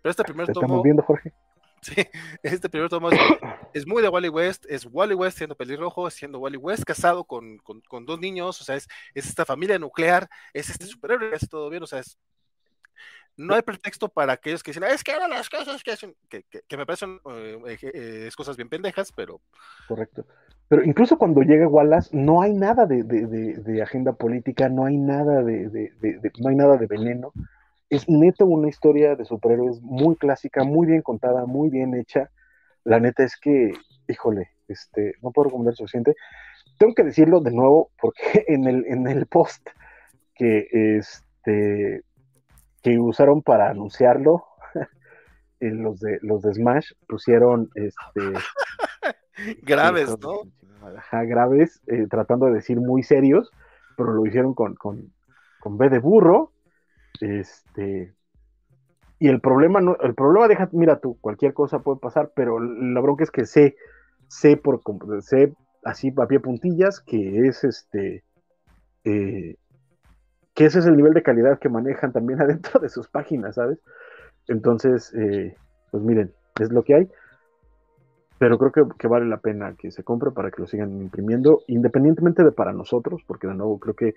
pero 0.00 0.10
este 0.10 0.24
primer 0.24 0.46
tomo... 0.46 0.66
Estamos 0.66 0.82
viendo, 0.82 1.02
Jorge. 1.02 1.32
Sí, 1.82 1.94
este 2.42 2.68
primer 2.68 2.90
tomo 2.90 3.08
es, 3.72 3.86
muy 3.86 4.02
de 4.02 4.10
Wally 4.10 4.28
West, 4.28 4.66
es 4.68 4.86
Wally 4.90 5.14
West 5.14 5.38
siendo 5.38 5.56
pelirrojo, 5.56 6.10
siendo 6.10 6.38
Wally 6.38 6.58
West 6.58 6.84
casado 6.84 7.24
con, 7.24 7.56
con, 7.56 7.80
con 7.80 8.04
dos 8.04 8.20
niños, 8.20 8.60
o 8.60 8.64
sea, 8.64 8.76
es, 8.76 8.86
es, 9.14 9.26
esta 9.26 9.46
familia 9.46 9.78
nuclear, 9.78 10.28
es 10.52 10.68
este 10.68 10.84
superhéroe, 10.84 11.34
hace 11.34 11.46
todo 11.46 11.70
bien, 11.70 11.82
o 11.82 11.86
sea, 11.86 12.00
es 12.00 12.18
no 13.36 13.54
hay 13.54 13.62
pretexto 13.62 14.08
para 14.08 14.34
aquellos 14.34 14.62
que 14.62 14.70
dicen, 14.70 14.84
es 14.84 15.02
que 15.02 15.12
ahora 15.12 15.28
las 15.28 15.48
cosas 15.48 15.82
que 15.82 15.92
hacen, 15.92 16.14
que, 16.28 16.44
me 16.76 16.86
parecen 16.86 17.20
eh, 17.30 17.78
eh, 17.82 18.30
cosas 18.36 18.56
bien 18.56 18.68
pendejas, 18.68 19.12
pero... 19.12 19.40
Correcto. 19.88 20.26
Pero 20.68 20.84
incluso 20.84 21.18
cuando 21.18 21.42
llega 21.42 21.66
Wallace, 21.66 22.16
no 22.16 22.42
hay 22.42 22.52
nada 22.52 22.86
de, 22.86 23.02
de, 23.02 23.26
de, 23.26 23.82
agenda 23.82 24.12
política, 24.12 24.68
no 24.68 24.84
hay 24.84 24.96
nada 24.96 25.42
de, 25.42 25.90
no 26.38 26.48
hay 26.48 26.54
nada 26.54 26.76
de 26.76 26.86
veneno. 26.86 27.32
Es 27.88 28.08
neto 28.08 28.46
una 28.46 28.68
historia 28.68 29.16
de 29.16 29.24
superhéroes 29.24 29.80
muy 29.80 30.14
clásica, 30.14 30.62
muy 30.62 30.86
bien 30.86 31.02
contada, 31.02 31.44
muy 31.44 31.70
bien 31.70 31.96
hecha. 31.96 32.30
La 32.84 33.00
neta 33.00 33.24
es 33.24 33.36
que, 33.36 33.72
híjole, 34.06 34.50
este, 34.68 35.14
no 35.22 35.32
puedo 35.32 35.46
recomendar 35.48 35.74
suficiente. 35.74 36.14
Tengo 36.78 36.94
que 36.94 37.02
decirlo 37.02 37.40
de 37.40 37.50
nuevo, 37.50 37.90
porque 38.00 38.44
en 38.46 38.68
el, 38.68 38.86
en 38.86 39.08
el 39.08 39.26
post 39.26 39.70
que 40.36 40.68
este 40.98 42.04
que 42.82 42.98
usaron 42.98 43.42
para 43.42 43.70
anunciarlo, 43.70 44.44
en 45.60 45.82
los 45.82 46.00
de 46.00 46.18
los 46.22 46.42
de 46.42 46.54
Smash 46.54 46.92
pusieron 47.06 47.70
este 47.74 48.20
graves, 49.62 50.16
¿no? 50.20 50.42
graves, 51.26 51.82
eh, 51.86 52.06
tratando 52.08 52.46
de 52.46 52.54
decir 52.54 52.80
muy 52.80 53.02
serios, 53.02 53.50
pero 53.96 54.12
lo 54.12 54.24
hicieron 54.26 54.54
con, 54.54 54.74
con, 54.74 55.12
con 55.60 55.76
B 55.76 55.88
de 55.90 55.98
burro. 55.98 56.52
Este 57.20 58.14
y 59.18 59.28
el 59.28 59.40
problema 59.42 59.82
no, 59.82 59.96
el 60.00 60.14
problema 60.14 60.48
deja, 60.48 60.70
mira 60.72 60.98
tú, 60.98 61.18
cualquier 61.20 61.52
cosa 61.52 61.80
puede 61.80 62.00
pasar, 62.00 62.32
pero 62.34 62.58
la 62.58 63.00
bronca 63.02 63.22
es 63.22 63.30
que 63.30 63.44
sé, 63.44 63.76
sé 64.28 64.56
por 64.56 64.80
sé 65.20 65.52
así 65.84 66.12
a 66.16 66.26
pie 66.26 66.40
puntillas 66.40 67.00
que 67.00 67.46
es 67.46 67.62
este 67.62 68.24
eh, 69.04 69.56
que 70.60 70.66
ese 70.66 70.80
es 70.80 70.84
el 70.84 70.94
nivel 70.94 71.14
de 71.14 71.22
calidad 71.22 71.58
que 71.58 71.70
manejan 71.70 72.12
también 72.12 72.38
adentro 72.42 72.78
de 72.80 72.90
sus 72.90 73.08
páginas, 73.08 73.54
¿sabes? 73.54 73.78
Entonces, 74.46 75.10
eh, 75.14 75.56
pues 75.90 76.02
miren, 76.02 76.34
es 76.60 76.70
lo 76.70 76.82
que 76.82 76.96
hay. 76.96 77.08
Pero 78.36 78.58
creo 78.58 78.90
que, 78.90 79.08
vale 79.08 79.24
la 79.24 79.38
pena 79.38 79.74
que 79.78 79.90
se 79.90 80.04
compre 80.04 80.32
para 80.32 80.50
que 80.50 80.60
lo 80.60 80.66
sigan 80.66 81.00
imprimiendo, 81.00 81.62
independientemente 81.66 82.44
de 82.44 82.52
para 82.52 82.74
nosotros, 82.74 83.22
porque 83.26 83.46
de 83.46 83.54
nuevo 83.54 83.78
creo 83.78 83.94
que 83.94 84.14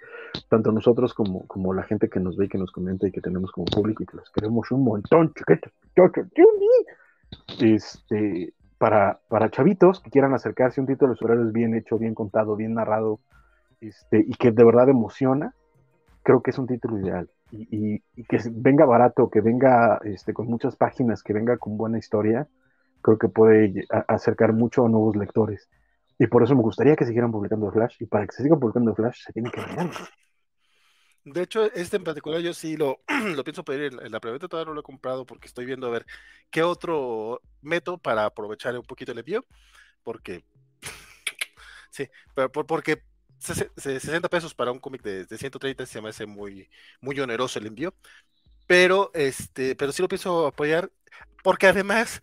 tanto 0.49 0.74
nosotros 0.74 1.14
como, 1.14 1.48
como 1.48 1.74
la 1.74 1.84
gente 1.84 2.10
que 2.10 2.20
nos 2.20 2.36
ve 2.36 2.48
y 2.48 2.49
que 2.49 2.57
nos 2.57 2.74
comenta 2.74 3.07
y 3.07 3.11
que 3.14 3.22
tenemos 3.22 3.49
como 3.53 3.64
público 3.64 4.03
y 4.03 4.06
que 4.06 4.18
los 4.18 4.30
queremos 4.30 4.70
un 4.72 4.84
montón, 4.84 5.34
este, 7.61 8.53
para, 8.78 9.18
para 9.30 9.49
chavitos 9.49 10.02
que 10.02 10.10
quieran 10.10 10.34
acercarse 10.34 10.82
a 10.82 10.84
un 10.84 10.88
título 10.88 11.14
de 11.14 11.20
horarios 11.24 11.53
bien 11.53 11.74
hecho, 11.74 11.98
bien 11.98 12.14
contado, 12.14 12.57
bien 12.57 12.74
narrado, 12.74 13.22
este, 13.80 14.20
y 14.20 14.34
que 14.34 14.52
de 14.52 14.65
verdad 14.65 14.90
emociona, 14.90 15.53
creo 16.24 16.41
que 16.41 16.52
es 16.52 16.58
un 16.58 16.68
título 16.68 17.00
ideal. 17.00 17.30
Y, 17.52 18.00
que 18.00 18.40
venga 18.52 18.86
barato, 18.86 19.30
que 19.30 19.41
venga 19.41 20.00
este, 20.04 20.34
con 20.34 20.48
muchas 20.48 20.76
páginas, 20.76 21.22
que 21.22 21.34
venga 21.34 21.58
con 21.58 21.78
buena 21.78 22.00
historia, 22.00 22.48
creo 23.02 23.20
que 23.20 23.28
puede 23.28 23.86
acercar 24.08 24.54
mucho 24.54 24.86
a 24.86 24.90
nuevos 24.90 25.16
lectores. 25.16 25.70
Y 26.18 26.28
por 26.28 26.44
eso 26.44 26.56
me 26.56 26.62
gustaría 26.62 26.95
que 26.95 27.06
siguieran 27.06 27.32
publicando 27.32 27.72
Flash. 27.72 27.98
Y 28.00 28.06
para 28.06 28.26
que 28.26 28.34
se 28.34 28.44
sigan 28.44 28.60
publicando 28.60 28.95
Flash, 28.95 29.24
se 29.26 29.34
tiene 29.34 29.52
que 29.52 29.62
leer. 29.62 29.90
De 31.26 31.41
hecho, 31.41 31.72
este 31.74 31.98
en 31.98 32.04
particular 32.04 32.41
yo 32.41 32.54
sí 32.54 32.76
lo, 32.76 33.00
lo 33.36 33.44
pienso 33.44 33.64
pedir 33.64 33.98
en, 34.02 34.12
la 34.12 34.20
preventa, 34.20 34.48
todavía 34.48 34.70
no 34.70 34.74
lo 34.74 34.82
he 34.82 34.84
comprado 34.84 35.26
porque 35.26 35.48
estoy 35.48 35.66
viendo 35.66 35.88
a 35.88 35.91
ver 35.91 36.06
qué 36.50 36.64
otro 36.64 37.41
método 37.62 37.98
para 37.98 38.26
aprovechar 38.26 38.78
un 38.78 38.84
poquito 38.84 39.14
el 39.14 39.20
envío, 39.20 39.45
porque 40.04 40.44
sí, 41.91 42.10
pero 42.36 42.52
porque 42.52 43.04
60 43.44 44.30
pesos 44.30 44.53
para 44.53 44.72
un 44.72 44.80
cómic 44.80 45.02
de, 45.03 45.38
130 45.38 45.86
se 45.86 46.02
me 46.02 46.10
hace 46.10 46.26
muy, 46.26 46.70
muy 47.02 47.20
oneroso 47.20 47.60
el 47.60 47.68
envío, 47.68 47.94
pero 48.68 49.11
este, 49.14 49.76
pero 49.76 49.91
sí 49.91 50.02
lo 50.02 50.07
pienso 50.07 50.48
apoyar 50.48 50.91
porque 51.44 51.68
además 51.68 52.22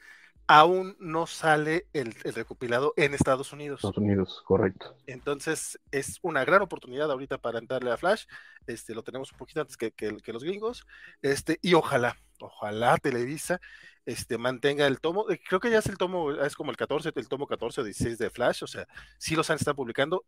aún 0.51 0.97
no 0.99 1.29
sale 1.29 1.87
el, 1.93 2.13
recopilado 2.13 2.93
en 2.97 3.15
Estados 3.15 3.53
Unidos. 3.53 3.79
Estados 3.79 3.99
Unidos, 3.99 4.43
correcto. 4.45 4.97
Entonces 5.07 5.79
es 5.93 6.19
una 6.23 6.45
gran 6.45 6.61
oportunidad 6.61 7.09
ahorita 7.09 7.39
para 7.39 7.61
entrarle 7.61 7.93
a 7.93 7.97
Flash. 7.97 8.25
Este, 8.67 8.93
lo 8.93 9.05
tenemos 9.05 9.31
un 9.31 9.39
poquito 9.39 9.61
antes 9.61 9.77
que, 9.77 9.93
los 10.33 10.43
gringos. 10.43 10.85
Este, 11.23 11.61
y 11.63 11.75
ojalá, 11.75 12.17
ojalá 12.41 12.97
Televisa 12.99 13.61
este, 14.07 14.39
mantenga 14.39 14.89
el 14.89 15.01
tomo. 15.01 15.25
Creo 15.49 15.61
que 15.61 15.71
ya 15.71 15.79
es 15.79 15.87
el 15.87 15.97
tomo, 15.97 16.33
es 16.33 16.57
como 16.57 16.73
el 16.73 16.77
14, 16.77 17.13
el 17.15 17.29
tomo 17.29 17.47
14 17.47 17.83
o 17.83 17.85
16 17.85 18.19
de 18.19 18.31
Flash. 18.31 18.65
O 18.65 18.67
sea, 18.67 18.89
sí 19.19 19.37
los 19.37 19.51
han 19.51 19.57
estado 19.57 19.77
publicando. 19.77 20.25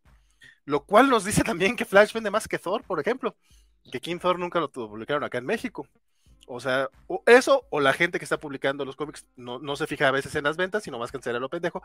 Lo 0.65 0.85
cual 0.85 1.09
nos 1.09 1.25
dice 1.25 1.43
también 1.43 1.75
que 1.75 1.85
Flash 1.85 2.13
vende 2.13 2.31
más 2.31 2.47
que 2.47 2.59
Thor, 2.59 2.83
por 2.83 2.99
ejemplo. 2.99 3.35
Que 3.91 3.99
King 3.99 4.17
Thor 4.17 4.39
nunca 4.39 4.59
lo 4.59 4.71
publicaron 4.71 5.23
acá 5.23 5.37
en 5.37 5.45
México. 5.45 5.87
O 6.47 6.59
sea, 6.59 6.89
eso 7.25 7.65
o 7.69 7.79
la 7.79 7.93
gente 7.93 8.19
que 8.19 8.25
está 8.25 8.39
publicando 8.39 8.85
los 8.85 8.95
cómics 8.95 9.25
no, 9.35 9.75
se 9.75 9.87
fija 9.87 10.07
a 10.07 10.11
veces 10.11 10.35
en 10.35 10.43
las 10.43 10.57
ventas, 10.57 10.83
sino 10.83 10.99
más 10.99 11.11
que 11.11 11.19
en 11.29 11.41
lo 11.41 11.49
pendejo. 11.49 11.81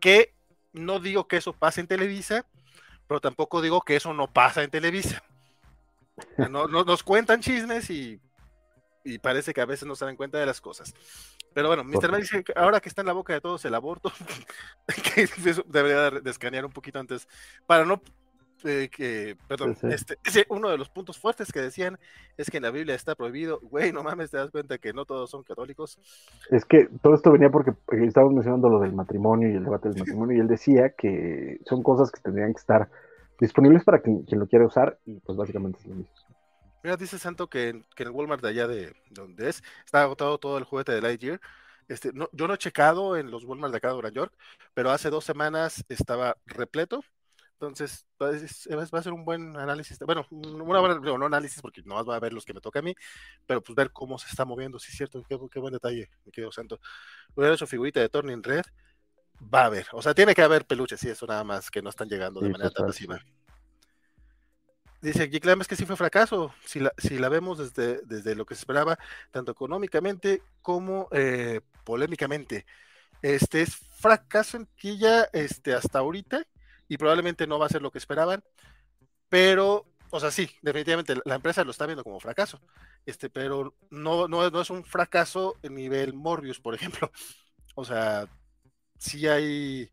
Que 0.00 0.34
no 0.72 1.00
digo 1.00 1.28
que 1.28 1.36
eso 1.36 1.52
pase 1.52 1.80
en 1.80 1.86
Televisa, 1.86 2.46
pero 3.06 3.20
tampoco 3.20 3.60
digo 3.60 3.80
que 3.82 3.96
eso 3.96 4.12
no 4.12 4.32
pasa 4.32 4.62
en 4.62 4.70
Televisa. 4.70 5.22
No, 6.50 6.66
nos 6.66 7.02
cuentan 7.02 7.40
chismes 7.40 7.88
y, 7.90 8.20
parece 9.22 9.54
que 9.54 9.60
a 9.60 9.66
veces 9.66 9.86
no 9.86 9.96
se 9.96 10.04
dan 10.04 10.16
cuenta 10.16 10.38
de 10.38 10.46
las 10.46 10.60
cosas. 10.60 10.94
Pero 11.52 11.68
bueno, 11.68 11.82
Mr. 11.82 12.12
Mel 12.12 12.20
dice 12.20 12.44
que 12.44 12.52
ahora 12.54 12.80
que 12.80 12.88
está 12.88 13.02
en 13.02 13.08
la 13.08 13.12
boca 13.12 13.32
de 13.32 13.40
todos 13.40 13.64
el 13.64 13.74
aborto, 13.74 14.12
que 15.14 15.28
debería 15.66 16.10
de 16.10 16.64
un 16.64 16.72
poquito 16.72 17.00
antes 17.00 17.26
para 17.66 17.84
no 17.84 18.02
que, 18.62 19.36
perdón, 19.48 19.76
Este, 19.82 20.16
uno 20.48 20.70
de 20.70 20.78
los 20.78 20.88
puntos 20.88 21.18
fuertes 21.18 21.52
que 21.52 21.60
decían 21.60 21.98
es 22.36 22.50
que 22.50 22.58
en 22.58 22.64
la 22.64 22.70
Biblia 22.70 22.94
está 22.94 23.14
prohibido, 23.14 23.60
güey, 23.62 23.92
no 23.92 24.02
mames, 24.02 24.30
te 24.30 24.36
das 24.36 24.50
cuenta 24.50 24.78
que 24.78 24.92
no 24.92 25.04
todos 25.04 25.30
son 25.30 25.42
católicos. 25.42 25.98
Es 26.50 26.64
que 26.64 26.88
todo 27.02 27.14
esto 27.14 27.32
venía 27.32 27.50
porque 27.50 27.72
estábamos 28.04 28.34
mencionando 28.34 28.68
lo 28.68 28.80
del 28.80 28.92
matrimonio 28.92 29.50
y 29.50 29.54
el 29.54 29.64
debate 29.64 29.88
del 29.88 29.98
matrimonio, 29.98 30.36
y 30.36 30.40
él 30.40 30.48
decía 30.48 30.90
que 30.90 31.58
son 31.66 31.82
cosas 31.82 32.10
que 32.10 32.20
tendrían 32.20 32.52
que 32.52 32.60
estar 32.60 32.90
disponibles 33.38 33.84
para 33.84 34.00
quien, 34.00 34.24
lo 34.30 34.46
quiera 34.46 34.66
usar, 34.66 34.98
y 35.04 35.20
pues 35.20 35.36
básicamente 35.36 35.78
es 35.80 35.86
lo 35.86 35.94
mismo. 35.96 36.14
Mira, 36.82 36.96
dice 36.96 37.18
Santo 37.18 37.48
que, 37.48 37.68
en 37.68 37.84
el 37.96 38.10
Walmart 38.10 38.42
de 38.42 38.48
allá 38.48 38.66
de 38.66 38.92
donde 39.10 39.48
es, 39.48 39.62
está 39.84 40.02
agotado 40.02 40.38
todo 40.38 40.58
el 40.58 40.64
juguete 40.64 40.92
de 40.92 41.02
Lightyear. 41.02 41.40
Este, 41.88 42.12
no, 42.12 42.28
yo 42.32 42.46
no 42.46 42.54
he 42.54 42.58
checado 42.58 43.16
en 43.16 43.30
los 43.30 43.44
Walmart 43.44 43.72
de 43.72 43.78
acá 43.78 43.88
de 43.88 43.94
Nueva 43.94 44.10
York, 44.10 44.32
pero 44.74 44.90
hace 44.90 45.10
dos 45.10 45.24
semanas 45.24 45.84
estaba 45.88 46.36
repleto 46.46 47.02
entonces, 47.60 48.06
va 48.18 48.98
a 48.98 49.02
ser 49.02 49.12
un 49.12 49.22
buen 49.22 49.54
análisis. 49.54 49.98
Bueno, 49.98 50.26
una 50.30 50.80
buena, 50.80 50.94
no, 50.98 51.26
análisis 51.26 51.60
porque 51.60 51.82
no 51.84 52.02
va 52.02 52.16
a 52.16 52.20
ver 52.20 52.32
los 52.32 52.46
que 52.46 52.54
me 52.54 52.60
toca 52.62 52.78
a 52.78 52.82
mí, 52.82 52.94
pero 53.46 53.62
pues 53.62 53.76
ver 53.76 53.92
cómo 53.92 54.18
se 54.18 54.28
está 54.28 54.46
moviendo. 54.46 54.78
Sí, 54.78 54.88
es 54.90 54.96
cierto, 54.96 55.22
qué, 55.28 55.58
buen 55.60 55.74
detalle, 55.74 56.08
me 56.24 56.32
quedo 56.32 56.50
santo. 56.50 56.80
Hubiera 57.34 57.54
hecho 57.54 57.66
figurita 57.66 58.00
de 58.00 58.08
Turning 58.08 58.42
Red, 58.42 58.62
va 59.42 59.62
a 59.62 59.66
haber. 59.66 59.86
O 59.92 60.00
sea, 60.00 60.14
tiene 60.14 60.34
que 60.34 60.40
haber 60.40 60.64
peluches, 60.64 61.00
sí, 61.00 61.10
eso 61.10 61.26
nada 61.26 61.44
más 61.44 61.70
que 61.70 61.82
no 61.82 61.90
están 61.90 62.08
llegando 62.08 62.40
de 62.40 62.48
manera 62.48 62.70
tan 62.70 62.86
masiva. 62.86 63.20
Dice 65.02 65.28
Giclam 65.28 65.60
es 65.60 65.68
que 65.68 65.76
sí 65.76 65.84
fue 65.84 65.96
fracaso, 65.96 66.54
si 66.64 66.80
la, 66.80 66.92
si 66.96 67.18
la 67.18 67.28
vemos 67.28 67.58
desde, 67.58 68.00
desde 68.06 68.34
lo 68.34 68.46
que 68.46 68.54
se 68.54 68.60
esperaba, 68.60 68.98
tanto 69.30 69.52
económicamente 69.52 70.42
como 70.62 71.08
eh, 71.12 71.60
polémicamente. 71.84 72.64
Este 73.20 73.60
es 73.60 73.76
fracaso 73.76 74.56
en 74.56 74.66
ya 74.98 75.24
este, 75.34 75.74
hasta 75.74 75.98
ahorita 75.98 76.46
y 76.90 76.98
probablemente 76.98 77.46
no 77.46 77.58
va 77.58 77.66
a 77.66 77.70
ser 77.70 77.82
lo 77.82 77.92
que 77.92 77.98
esperaban, 77.98 78.42
pero, 79.28 79.86
o 80.10 80.18
sea, 80.18 80.32
sí, 80.32 80.50
definitivamente 80.60 81.14
la 81.24 81.36
empresa 81.36 81.62
lo 81.62 81.70
está 81.70 81.86
viendo 81.86 82.02
como 82.02 82.18
fracaso, 82.18 82.60
este, 83.06 83.30
pero 83.30 83.76
no, 83.90 84.26
no, 84.26 84.50
no 84.50 84.60
es 84.60 84.70
un 84.70 84.84
fracaso 84.84 85.56
en 85.62 85.76
nivel 85.76 86.12
Morbius, 86.12 86.60
por 86.60 86.74
ejemplo. 86.74 87.10
O 87.76 87.84
sea, 87.84 88.28
sí 88.98 89.28
hay, 89.28 89.88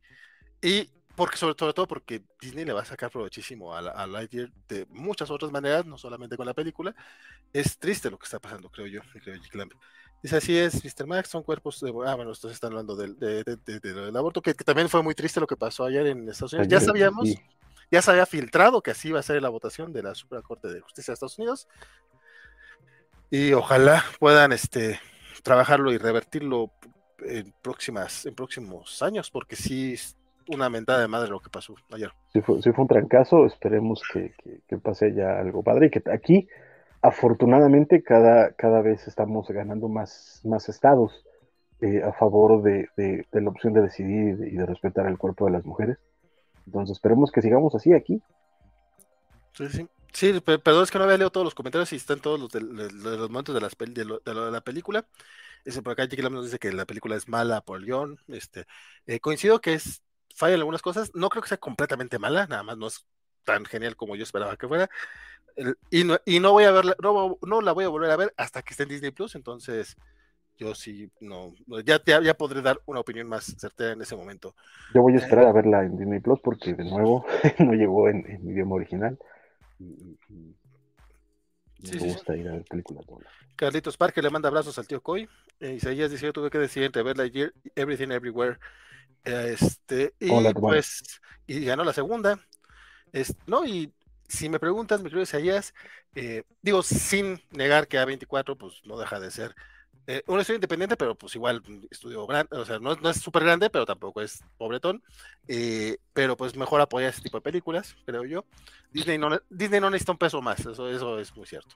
y 0.61 0.89
porque 1.15 1.37
sobre, 1.37 1.53
todo 1.55 1.87
porque 1.87 2.23
Disney 2.41 2.65
le 2.65 2.73
va 2.73 2.81
a 2.81 2.85
sacar 2.85 3.11
provechísimo 3.11 3.73
a, 3.73 3.79
a, 3.79 4.07
Lightyear 4.07 4.51
de 4.67 4.87
muchas 4.89 5.29
otras 5.29 5.51
maneras, 5.51 5.85
no 5.85 5.97
solamente 5.97 6.35
con 6.35 6.47
la 6.47 6.55
película. 6.55 6.95
Es 7.53 7.77
triste 7.77 8.09
lo 8.09 8.17
que 8.17 8.25
está 8.25 8.39
pasando, 8.39 8.69
creo 8.69 8.87
yo, 8.87 9.01
creo 9.23 9.35
Dice 10.27 10.35
así 10.35 10.57
es, 10.57 10.83
Mr. 10.83 11.07
Max, 11.07 11.29
son 11.29 11.41
cuerpos 11.41 11.79
de... 11.79 11.89
Ah, 12.05 12.15
bueno, 12.15 12.33
estos 12.33 12.51
están 12.51 12.71
hablando 12.71 12.97
del, 12.97 13.17
del 13.17 14.17
aborto, 14.17 14.41
que, 14.41 14.53
también 14.53 14.89
fue 14.89 15.01
muy 15.01 15.15
triste 15.15 15.39
lo 15.39 15.47
que 15.47 15.55
pasó 15.55 15.85
ayer 15.85 16.05
en 16.07 16.27
Estados 16.27 16.51
Unidos. 16.51 16.67
ya 16.67 16.81
sabíamos, 16.81 17.33
ya 17.89 18.01
se 18.01 18.11
había 18.11 18.25
filtrado 18.25 18.81
que 18.81 18.91
así 18.91 19.07
iba 19.07 19.21
a 19.21 19.23
ser 19.23 19.41
la 19.41 19.47
votación 19.47 19.93
de 19.93 20.03
la 20.03 20.13
Suprema 20.15 20.41
Corte 20.41 20.67
de 20.67 20.81
Justicia 20.81 21.13
de 21.13 21.13
Estados 21.13 21.39
Unidos. 21.39 21.69
Y 23.29 23.53
ojalá 23.53 24.03
puedan 24.19 24.51
este, 24.51 24.99
trabajarlo 25.43 25.93
y 25.93 25.97
revertirlo 25.97 26.71
en, 27.19 27.53
próximas, 27.61 28.25
en 28.25 28.35
próximos 28.35 29.01
años, 29.01 29.31
porque 29.31 29.55
sí 29.55 29.93
es 29.93 30.17
una 30.49 30.69
mentada 30.69 30.99
de 30.99 31.07
madre 31.07 31.29
lo 31.29 31.39
que 31.39 31.49
pasó 31.49 31.73
ayer. 31.93 32.11
Sí 32.33 32.41
fue, 32.41 32.61
fue 32.61 32.73
un 32.75 32.89
trancazo, 32.89 33.45
esperemos 33.45 34.01
que, 34.11 34.33
que, 34.43 34.59
que 34.67 34.77
pase 34.77 35.13
ya 35.13 35.39
algo 35.39 35.63
padre 35.63 35.87
y 35.87 35.89
que 35.89 36.03
aquí 36.11 36.49
afortunadamente 37.01 38.03
cada, 38.03 38.51
cada 38.53 38.81
vez 38.81 39.07
estamos 39.07 39.47
ganando 39.49 39.87
más, 39.87 40.41
más 40.43 40.69
estados 40.69 41.23
eh, 41.81 42.01
a 42.03 42.11
favor 42.13 42.63
de, 42.63 42.89
la 43.31 43.49
opción 43.49 43.73
de 43.73 43.81
decidir 43.81 44.39
y 44.47 44.55
de, 44.55 44.65
respetar 44.65 45.05
el 45.07 45.17
cuerpo 45.17 45.45
de 45.45 45.51
las 45.51 45.65
mujeres. 45.65 45.97
Entonces 46.65 46.97
esperemos 46.97 47.31
que 47.31 47.41
sigamos 47.41 47.75
así 47.75 47.93
aquí. 47.93 48.21
Sí, 49.53 49.69
sí. 49.69 49.87
Sí, 50.13 50.41
perdón, 50.41 50.83
es 50.83 50.89
que 50.89 50.97
no 50.97 51.03
había 51.03 51.17
leído 51.17 51.29
todos 51.29 51.43
los 51.43 51.53
comentarios 51.53 51.93
y 51.93 51.97
están 51.97 52.19
todos 52.19 52.39
los 52.39 52.49
de, 52.49 52.61
los 52.61 53.29
momentos 53.29 53.53
de, 53.53 53.61
las 53.61 53.77
de, 53.77 54.03
lo, 54.03 54.19
de, 54.19 54.51
la 54.51 54.61
película. 54.61 55.05
Ese 55.63 55.83
por 55.83 55.93
acá 55.93 56.07
nos 56.29 56.45
dice 56.45 56.57
que 56.57 56.71
la 56.71 56.85
película 56.85 57.15
es 57.15 57.27
mala 57.27 57.61
por 57.61 57.77
el 57.77 57.85
guion. 57.85 58.17
Este, 58.27 58.65
eh, 59.05 59.19
coincido 59.19 59.61
que 59.61 59.75
es 59.75 60.01
falla 60.35 60.55
en 60.55 60.61
algunas 60.61 60.81
cosas. 60.81 61.11
No 61.13 61.29
creo 61.29 61.43
que 61.43 61.49
sea 61.49 61.57
completamente 61.57 62.17
mala, 62.17 62.47
nada 62.47 62.63
más 62.63 62.77
no 62.77 62.87
es 62.87 63.05
tan 63.43 63.65
genial 63.65 63.95
como 63.95 64.15
yo 64.15 64.23
esperaba 64.23 64.57
que 64.57 64.67
fuera 64.67 64.89
y, 65.89 66.03
no, 66.03 66.17
y 66.25 66.39
no 66.39 66.51
voy 66.51 66.65
a 66.65 66.71
verla, 66.71 66.95
no, 67.01 67.37
no, 67.41 67.61
la 67.61 67.71
voy 67.71 67.85
a 67.85 67.89
volver 67.89 68.11
a 68.11 68.17
ver 68.17 68.33
hasta 68.37 68.61
que 68.61 68.71
esté 68.71 68.83
en 68.83 68.89
Disney 68.89 69.11
Plus, 69.11 69.35
entonces 69.35 69.97
yo 70.57 70.73
sí, 70.73 71.09
no, 71.19 71.53
ya, 71.85 72.01
ya, 72.03 72.33
podré 72.33 72.61
dar 72.61 72.79
una 72.85 72.99
opinión 72.99 73.27
más 73.27 73.45
certera 73.57 73.93
en 73.93 74.01
ese 74.01 74.15
momento. 74.15 74.55
Yo 74.93 75.01
voy 75.01 75.13
a 75.13 75.17
esperar 75.17 75.45
a 75.45 75.51
verla 75.51 75.83
en 75.83 75.97
Disney 75.97 76.19
Plus 76.19 76.39
porque 76.39 76.73
de 76.73 76.83
nuevo 76.83 77.25
no 77.59 77.73
llegó 77.73 78.09
en, 78.09 78.25
en 78.29 78.49
idioma 78.49 78.75
original. 78.75 79.17
Y, 79.79 80.17
me 81.79 81.99
gusta 81.99 82.35
ir 82.35 82.47
a 82.49 82.53
ver 82.53 82.63
películas 82.63 83.05
Carlitos 83.55 83.97
Parker 83.97 84.23
le 84.23 84.31
manda 84.31 84.49
abrazos 84.49 84.77
al 84.79 84.87
tío 84.87 85.01
Coy. 85.01 85.29
Eh, 85.59 85.73
Isaías 85.73 86.09
dice: 86.09 86.25
Yo 86.25 86.33
tuve 86.33 86.49
que 86.49 86.57
decidir 86.57 86.87
entre 86.87 87.03
verla 87.03 87.25
y 87.27 87.51
Everything 87.75 88.09
Everywhere. 88.09 88.57
Este, 89.23 90.13
y 90.19 90.29
pues, 90.53 91.21
y 91.45 91.65
ganó 91.65 91.83
la 91.83 91.93
segunda. 91.93 92.39
Es, 93.11 93.35
no, 93.45 93.65
y 93.65 93.93
si 94.27 94.49
me 94.49 94.59
preguntas, 94.59 94.99
mi 94.99 95.05
querido 95.05 95.23
Isaías, 95.23 95.73
eh, 96.15 96.43
digo, 96.61 96.83
sin 96.83 97.41
negar 97.51 97.87
que 97.87 97.99
A24, 97.99 98.57
pues 98.57 98.81
no 98.85 98.97
deja 98.97 99.19
de 99.19 99.31
ser 99.31 99.55
eh, 100.05 100.23
un 100.27 100.39
estudio 100.39 100.57
independiente, 100.57 100.97
pero 100.97 101.15
pues 101.15 101.35
igual 101.35 101.61
estudio 101.89 102.25
grande, 102.27 102.55
o 102.57 102.65
sea, 102.65 102.79
no, 102.79 102.93
es 102.93 103.21
súper 103.21 103.43
grande, 103.43 103.69
pero 103.69 103.85
tampoco 103.85 104.21
es 104.21 104.43
pobretón, 104.57 105.03
eh, 105.47 105.97
pero 106.13 106.35
pues 106.35 106.55
mejor 106.55 106.81
apoyar 106.81 107.09
ese 107.09 107.21
tipo 107.21 107.37
de 107.37 107.41
películas, 107.41 107.95
creo 108.05 108.25
yo. 108.25 108.45
Disney 108.91 109.17
no, 109.17 109.41
Disney 109.49 109.79
no 109.79 109.89
necesita 109.89 110.13
un 110.13 110.17
peso 110.17 110.41
más, 110.41 110.59
eso, 110.59 110.89
eso 110.89 111.19
es 111.19 111.35
muy 111.35 111.45
cierto. 111.45 111.75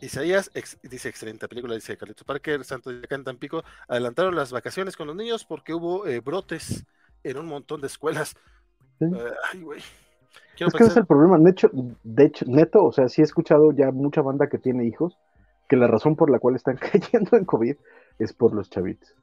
Isaías 0.00 0.50
dice 0.82 1.08
excelente 1.08 1.46
película, 1.46 1.76
dice 1.76 1.96
Carlitos 1.96 2.24
Parker, 2.24 2.64
Santos 2.64 2.92
de 2.92 3.04
Acá 3.04 3.22
Tampico, 3.22 3.62
adelantaron 3.86 4.34
las 4.34 4.50
vacaciones 4.50 4.96
con 4.96 5.06
los 5.06 5.14
niños 5.14 5.44
porque 5.44 5.74
hubo 5.74 6.04
brotes 6.22 6.84
en 7.22 7.38
un 7.38 7.46
montón 7.46 7.80
de 7.80 7.86
escuelas. 7.86 8.34
ay, 9.00 9.60
güey 9.60 9.82
es 10.68 10.74
que 10.74 10.82
ese 10.82 10.92
es 10.92 10.96
el 10.96 11.06
problema. 11.06 11.38
De 11.38 11.50
hecho, 11.50 11.70
de 12.02 12.24
hecho, 12.24 12.44
neto, 12.46 12.84
o 12.84 12.92
sea, 12.92 13.08
sí 13.08 13.20
he 13.20 13.24
escuchado 13.24 13.72
ya 13.72 13.90
mucha 13.90 14.22
banda 14.22 14.48
que 14.48 14.58
tiene 14.58 14.86
hijos, 14.86 15.18
que 15.68 15.76
la 15.76 15.86
razón 15.86 16.16
por 16.16 16.30
la 16.30 16.38
cual 16.38 16.56
están 16.56 16.76
cayendo 17.12 17.36
en 17.36 17.44
COVID 17.44 17.76
es 18.18 18.32
por 18.32 18.54
los 18.54 18.70
chavitos. 18.70 19.14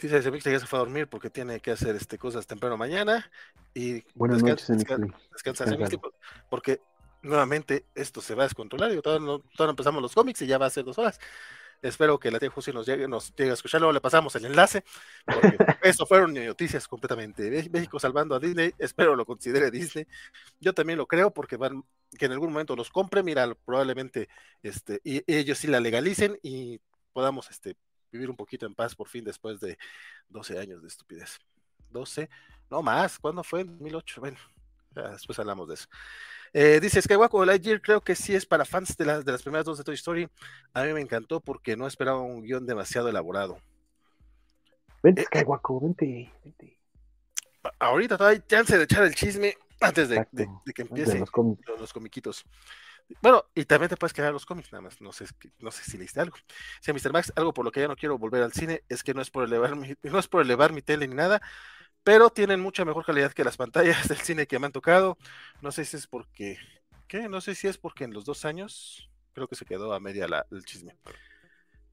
Dice 0.00 0.18
ese 0.18 0.30
que 0.30 0.52
ya 0.52 0.60
se 0.60 0.66
fue 0.66 0.78
a 0.78 0.82
dormir 0.82 1.08
porque 1.08 1.28
tiene 1.28 1.58
que 1.58 1.72
hacer 1.72 1.96
este 1.96 2.18
cosas 2.18 2.46
temprano 2.46 2.76
mañana 2.76 3.28
y 3.74 4.04
Buenas 4.14 4.42
descansa, 4.44 4.74
noches, 5.66 5.98
porque 6.48 6.80
nuevamente 7.22 7.84
esto 7.96 8.20
se 8.20 8.36
va 8.36 8.44
a 8.44 8.46
descontrolar. 8.46 8.92
Y 8.92 9.00
todavía 9.00 9.26
no, 9.26 9.38
todavía 9.40 9.66
no 9.66 9.70
empezamos 9.70 10.00
los 10.00 10.14
cómics 10.14 10.40
y 10.42 10.46
ya 10.46 10.56
va 10.56 10.66
a 10.66 10.70
ser 10.70 10.84
dos 10.84 10.98
horas. 10.98 11.18
Espero 11.80 12.18
que 12.18 12.30
la 12.30 12.38
tía 12.38 12.50
Jussi 12.50 12.72
nos 12.72 12.86
llegue, 12.86 13.06
nos 13.06 13.34
llegue 13.36 13.50
a 13.50 13.54
escuchar, 13.54 13.80
luego 13.80 13.92
le 13.92 14.00
pasamos 14.00 14.34
el 14.36 14.46
enlace, 14.46 14.84
porque 15.24 15.56
eso 15.82 16.06
fueron 16.06 16.34
noticias 16.34 16.88
completamente. 16.88 17.68
México 17.70 18.00
salvando 18.00 18.34
a 18.34 18.40
Disney, 18.40 18.72
espero 18.78 19.14
lo 19.14 19.24
considere 19.24 19.70
Disney. 19.70 20.06
Yo 20.60 20.72
también 20.72 20.98
lo 20.98 21.06
creo 21.06 21.32
porque 21.32 21.56
van 21.56 21.84
que 22.16 22.26
en 22.26 22.32
algún 22.32 22.52
momento 22.52 22.74
los 22.74 22.90
compre, 22.90 23.22
mira, 23.22 23.54
probablemente 23.64 24.28
este, 24.62 25.00
y 25.04 25.22
ellos 25.26 25.58
sí 25.58 25.66
la 25.66 25.80
legalicen 25.80 26.38
y 26.42 26.80
podamos 27.12 27.50
este, 27.50 27.76
vivir 28.10 28.30
un 28.30 28.36
poquito 28.36 28.66
en 28.66 28.74
paz 28.74 28.94
por 28.94 29.08
fin 29.08 29.24
después 29.24 29.60
de 29.60 29.78
12 30.28 30.58
años 30.58 30.82
de 30.82 30.88
estupidez. 30.88 31.38
12, 31.90 32.28
no 32.70 32.82
más, 32.82 33.18
¿cuándo 33.18 33.42
fue? 33.42 33.60
En 33.60 33.68
2008, 33.68 34.20
bueno, 34.20 34.38
después 34.90 35.38
hablamos 35.38 35.68
de 35.68 35.74
eso. 35.74 35.88
Eh, 36.52 36.80
dice 36.80 37.02
Skywalker 37.02 37.46
Lightyear, 37.46 37.80
creo 37.82 38.00
que 38.00 38.14
sí 38.14 38.34
es 38.34 38.46
para 38.46 38.64
fans 38.64 38.96
de, 38.96 39.04
las 39.04 39.24
de 39.24 39.32
las 39.32 39.42
primeras 39.42 39.66
dos 39.66 39.78
de 39.78 39.84
Toy 39.84 39.94
Story. 39.94 40.28
A 40.72 40.82
mí 40.84 40.92
me 40.92 41.00
encantó 41.00 41.40
porque 41.40 41.76
no 41.76 41.86
esperaba 41.86 42.20
un 42.20 42.42
guion 42.42 42.66
demasiado 42.66 43.08
elaborado. 43.08 43.58
Vente, 45.02 45.22
eh, 45.22 45.26
Skywalker, 45.26 45.76
vente, 45.82 46.32
vente. 46.44 46.78
Ahorita 47.78 48.16
todavía 48.16 48.40
hay 48.40 48.46
chance 48.48 48.76
de 48.76 48.84
echar 48.84 49.04
el 49.04 49.14
chisme 49.14 49.54
antes 49.80 50.08
de, 50.08 50.26
que 50.74 50.82
empiece 50.82 51.18
los, 51.18 51.30
los, 51.78 51.92
comiquitos. 51.92 52.44
Bueno, 53.22 53.44
y 53.54 53.64
también 53.64 53.88
te 53.88 53.96
puedes 53.96 54.12
quedar 54.12 54.32
los 54.32 54.44
cómics, 54.44 54.72
nada 54.72 54.82
más. 54.82 55.00
No 55.00 55.12
sé, 55.12 55.26
no 55.60 55.70
sé 55.70 55.82
si 55.84 55.96
leíste 55.96 56.20
algo. 56.20 56.36
Si 56.80 56.92
Mr. 56.92 57.12
Max, 57.12 57.32
algo 57.36 57.54
por 57.54 57.64
lo 57.64 57.70
que 57.70 57.80
ya 57.80 57.88
no 57.88 57.96
quiero 57.96 58.18
volver 58.18 58.42
al 58.42 58.52
cine 58.52 58.82
es 58.88 59.02
que 59.02 59.14
no 59.14 59.22
es 59.22 59.30
por 59.30 59.44
elevar 59.44 59.76
mi, 59.76 59.94
no 60.02 60.18
es 60.18 60.28
por 60.28 60.42
elevar 60.42 60.72
mi 60.72 60.82
tele 60.82 61.06
ni 61.08 61.14
nada, 61.14 61.40
pero 62.08 62.30
tienen 62.30 62.58
mucha 62.58 62.86
mejor 62.86 63.04
calidad 63.04 63.34
que 63.34 63.44
las 63.44 63.58
pantallas 63.58 64.08
del 64.08 64.16
cine 64.16 64.46
que 64.46 64.58
me 64.58 64.64
han 64.64 64.72
tocado. 64.72 65.18
No 65.60 65.70
sé 65.70 65.84
si 65.84 65.98
es 65.98 66.06
porque, 66.06 66.56
¿qué? 67.06 67.28
No 67.28 67.42
sé 67.42 67.54
si 67.54 67.68
es 67.68 67.76
porque 67.76 68.04
en 68.04 68.14
los 68.14 68.24
dos 68.24 68.46
años, 68.46 69.10
creo 69.34 69.46
que 69.46 69.56
se 69.56 69.66
quedó 69.66 69.92
a 69.92 70.00
media 70.00 70.26
la, 70.26 70.46
el 70.50 70.64
chisme. 70.64 70.96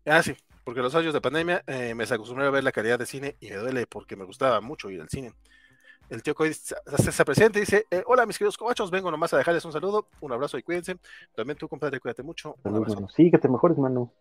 Ah, 0.06 0.24
sí, 0.24 0.34
porque 0.64 0.80
los 0.80 0.96
años 0.96 1.14
de 1.14 1.20
pandemia 1.20 1.64
eh, 1.68 1.94
me 1.96 2.06
acostumbré 2.06 2.46
a 2.46 2.50
ver 2.50 2.64
la 2.64 2.72
calidad 2.72 2.98
de 2.98 3.06
cine 3.06 3.36
y 3.42 3.50
me 3.50 3.58
duele 3.58 3.88
porque 3.88 4.16
me 4.16 4.24
gustaba 4.24 4.62
mucho 4.62 4.90
ir 4.90 5.02
al 5.02 5.10
cine. 5.10 5.34
El 6.10 6.24
tío 6.24 6.34
Coy 6.34 6.54
se 6.54 7.26
presente 7.26 7.60
y 7.60 7.64
dice: 7.64 7.86
eh, 7.92 8.02
Hola, 8.06 8.26
mis 8.26 8.38
queridos 8.38 8.58
cobachos, 8.58 8.92
vengo 8.92 9.12
nomás 9.12 9.34
a 9.34 9.38
dejarles 9.38 9.66
un 9.66 9.74
saludo, 9.74 10.08
un 10.22 10.32
abrazo 10.32 10.58
y 10.58 10.64
cuídense. 10.64 10.96
También 11.36 11.58
tú, 11.58 11.68
compadre, 11.68 12.00
cuídate 12.00 12.24
mucho. 12.24 12.56
Sí, 13.14 13.30
que 13.30 13.38
te 13.38 13.50
mejores, 13.50 13.78
mano. 13.78 14.14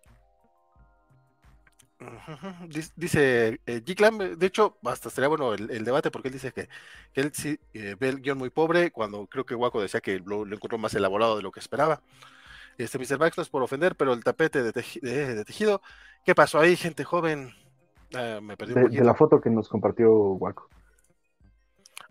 Dice 2.97 3.61
eh, 3.67 3.81
de 3.81 4.47
hecho, 4.47 4.77
hasta 4.85 5.11
sería 5.11 5.29
bueno 5.29 5.55
el, 5.55 5.85
debate 5.85 6.11
porque 6.11 6.29
él 6.29 6.35
dice 6.35 6.53
que, 6.53 6.69
él 7.15 7.33
sí 7.33 7.59
eh, 7.73 7.97
ve 7.99 8.09
el 8.09 8.21
guion 8.21 8.39
muy 8.39 8.51
pobre, 8.51 8.91
cuando 8.91 9.27
creo 9.27 9.45
que 9.45 9.55
Waco 9.55 9.81
decía 9.81 10.01
que 10.01 10.21
lo, 10.25 10.47
encontró 10.47 10.79
más 10.79 10.95
elaborado 10.95 11.37
de 11.37 11.43
lo 11.43 11.53
que 11.53 11.61
esperaba. 11.61 12.01
Este 12.77 12.99
Mr. 12.99 13.19
Max 13.19 13.37
no 13.37 13.43
es 13.43 13.49
por 13.49 13.63
ofender, 13.63 13.95
pero 13.95 14.13
el 14.13 14.25
tapete 14.25 14.63
de, 14.63 14.73
tejido, 15.45 15.81
¿qué 16.25 16.35
pasó 16.35 16.59
ahí, 16.59 16.77
gente 16.77 17.05
joven? 17.05 17.53
Ah, 18.15 18.41
me 18.43 18.57
perdí 18.57 18.75
de, 18.75 18.89
de, 18.89 19.05
la 19.05 19.15
foto 19.15 19.41
que 19.41 19.51
nos 19.51 19.69
compartió 19.69 20.13
Waco. 20.13 20.69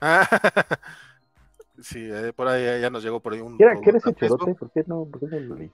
Ah, 0.05 0.27
sí, 1.81 2.09
eh, 2.11 2.33
por 2.35 2.47
ahí 2.47 2.81
ya 2.81 2.89
nos 2.89 3.03
llegó 3.03 3.21
por 3.21 3.33
ahí 3.33 3.39
un. 3.39 3.57
¿Qué, 3.57 3.63
era 3.63 3.97
ese 3.97 4.13
chorote? 4.13 4.53
¿Por 4.55 4.71
qué 4.71 4.83
no, 4.85 5.05
por 5.05 5.21
qué 5.21 5.27
no 5.27 5.39
lo 5.39 5.55
leí? 5.55 5.71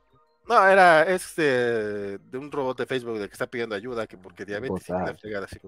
No, 0.50 0.68
era 0.68 1.04
este 1.04 2.18
de 2.18 2.38
un 2.40 2.52
robot 2.52 2.80
de 2.80 2.88
Facebook 2.88 3.20
de 3.20 3.28
que 3.28 3.34
está 3.34 3.46
pidiendo 3.46 3.76
ayuda, 3.76 4.08
que 4.08 4.18
porque 4.18 4.46
diabetes 4.46 4.84
fregada 5.20 5.46
así. 5.46 5.60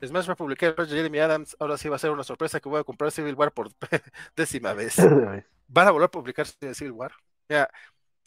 Es 0.00 0.10
más, 0.10 0.26
Republicano 0.26 0.84
Jeremy 0.84 1.20
Adams, 1.20 1.56
ahora 1.60 1.78
sí 1.78 1.88
va 1.88 1.94
a 1.94 2.00
ser 2.00 2.10
una 2.10 2.24
sorpresa 2.24 2.58
que 2.58 2.68
voy 2.68 2.80
a 2.80 2.84
comprar 2.84 3.12
Civil 3.12 3.36
War 3.36 3.52
por 3.52 3.70
décima 4.36 4.72
vez. 4.72 4.96
Van 5.68 5.86
a 5.86 5.92
volver 5.92 6.06
a 6.06 6.10
publicar 6.10 6.46
Civil 6.46 6.92
War. 6.92 7.12
Ya, 7.48 7.70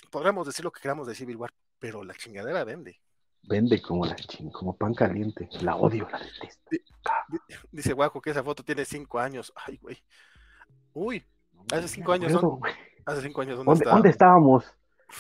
podríamos 0.09 0.47
decir 0.47 0.63
lo 0.63 0.71
que 0.71 0.79
queramos 0.79 1.05
de 1.07 1.13
Civil 1.13 1.35
War, 1.35 1.51
pero 1.77 2.05
la 2.05 2.13
chingadera 2.13 2.63
vende. 2.63 3.01
Vende 3.43 3.81
como 3.81 4.05
la 4.05 4.15
ching, 4.15 4.51
como 4.51 4.77
pan 4.77 4.93
caliente. 4.93 5.49
La 5.61 5.75
odio, 5.75 6.07
la 6.09 6.19
detesto. 6.19 6.77
Dice 7.69 7.91
Guaco 7.91 8.21
que 8.21 8.29
esa 8.29 8.43
foto 8.43 8.63
tiene 8.63 8.85
cinco 8.85 9.19
años. 9.19 9.51
Ay, 9.55 9.77
güey. 9.81 9.97
Uy, 10.93 11.21
hace 11.73 11.89
cinco 11.89 12.13
años. 12.13 12.31
hace 13.05 13.21
cinco 13.21 13.41
años, 13.41 13.63
¿dónde, 13.63 13.83
¿Dónde, 13.83 14.09
estábamos? 14.09 14.73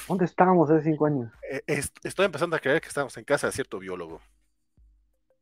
¿Dónde 0.07 0.25
estábamos 0.25 0.69
hace 0.69 0.83
cinco 0.83 1.05
años? 1.05 1.31
Eh, 1.49 1.81
estoy 2.03 2.25
empezando 2.25 2.55
a 2.55 2.59
creer 2.59 2.81
que 2.81 2.87
estábamos 2.87 3.17
en 3.17 3.23
casa 3.23 3.47
de 3.47 3.53
cierto 3.53 3.79
biólogo. 3.79 4.21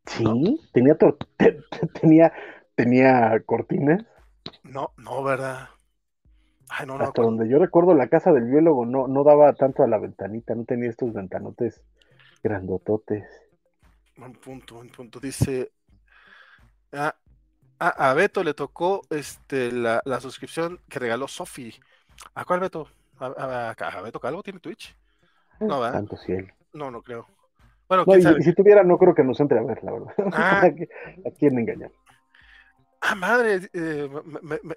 Sí, 0.06 0.24
tenía, 0.72 0.98
tenía, 2.02 2.34
tenía 2.76 3.44
cortinas. 3.46 4.06
No, 4.64 4.94
no, 4.98 5.24
¿verdad? 5.24 5.70
Ay, 6.70 6.86
no, 6.86 6.96
Hasta 6.96 7.22
donde 7.22 7.48
yo 7.50 7.60
recuerdo 7.60 7.94
la 7.94 8.08
casa 8.08 8.32
del 8.32 8.46
biólogo 8.46 8.86
no, 8.86 9.08
no 9.08 9.24
daba 9.24 9.54
tanto 9.54 9.84
a 9.84 9.88
la 9.88 9.98
ventanita, 9.98 10.56
no 10.56 10.66
tenía 10.66 10.90
estos 10.90 11.14
ventanotes 11.14 11.82
grandototes. 12.44 13.26
Un 14.18 14.34
punto, 14.34 14.80
un 14.80 14.90
punto. 14.90 15.20
Dice, 15.20 15.72
ah, 16.94 17.16
a 17.80 18.14
Beto 18.14 18.44
le 18.44 18.54
tocó 18.54 19.02
este, 19.10 19.72
la, 19.72 20.02
la 20.06 20.20
suscripción 20.20 20.80
que 20.90 21.00
regaló 21.00 21.28
Sofi. 21.28 21.74
¿A 22.34 22.44
cuál 22.46 22.60
Beto? 22.60 22.90
¿A, 23.20 24.02
Beto 24.04 24.20
Calvo 24.20 24.44
tiene 24.44 24.60
Twitch? 24.60 24.96
No, 25.60 25.80
¿verdad? 25.80 26.06
Si 26.26 26.34
No, 26.74 26.92
no 26.92 27.02
creo. 27.02 27.28
Bueno, 27.88 28.04
y, 28.08 28.44
si 28.44 28.54
tuviera, 28.54 28.84
no 28.84 28.98
creo 28.98 29.16
que 29.16 29.24
nos 29.24 29.40
entre 29.40 29.60
a 29.60 29.64
ver, 29.64 29.84
la 29.84 29.92
verdad. 29.94 30.14
Ah. 30.34 30.66
¿A 30.66 31.32
quién 31.38 31.58
engañar? 31.58 31.92
Ah, 33.02 33.16
madre, 33.16 33.70
eh, 33.74 34.10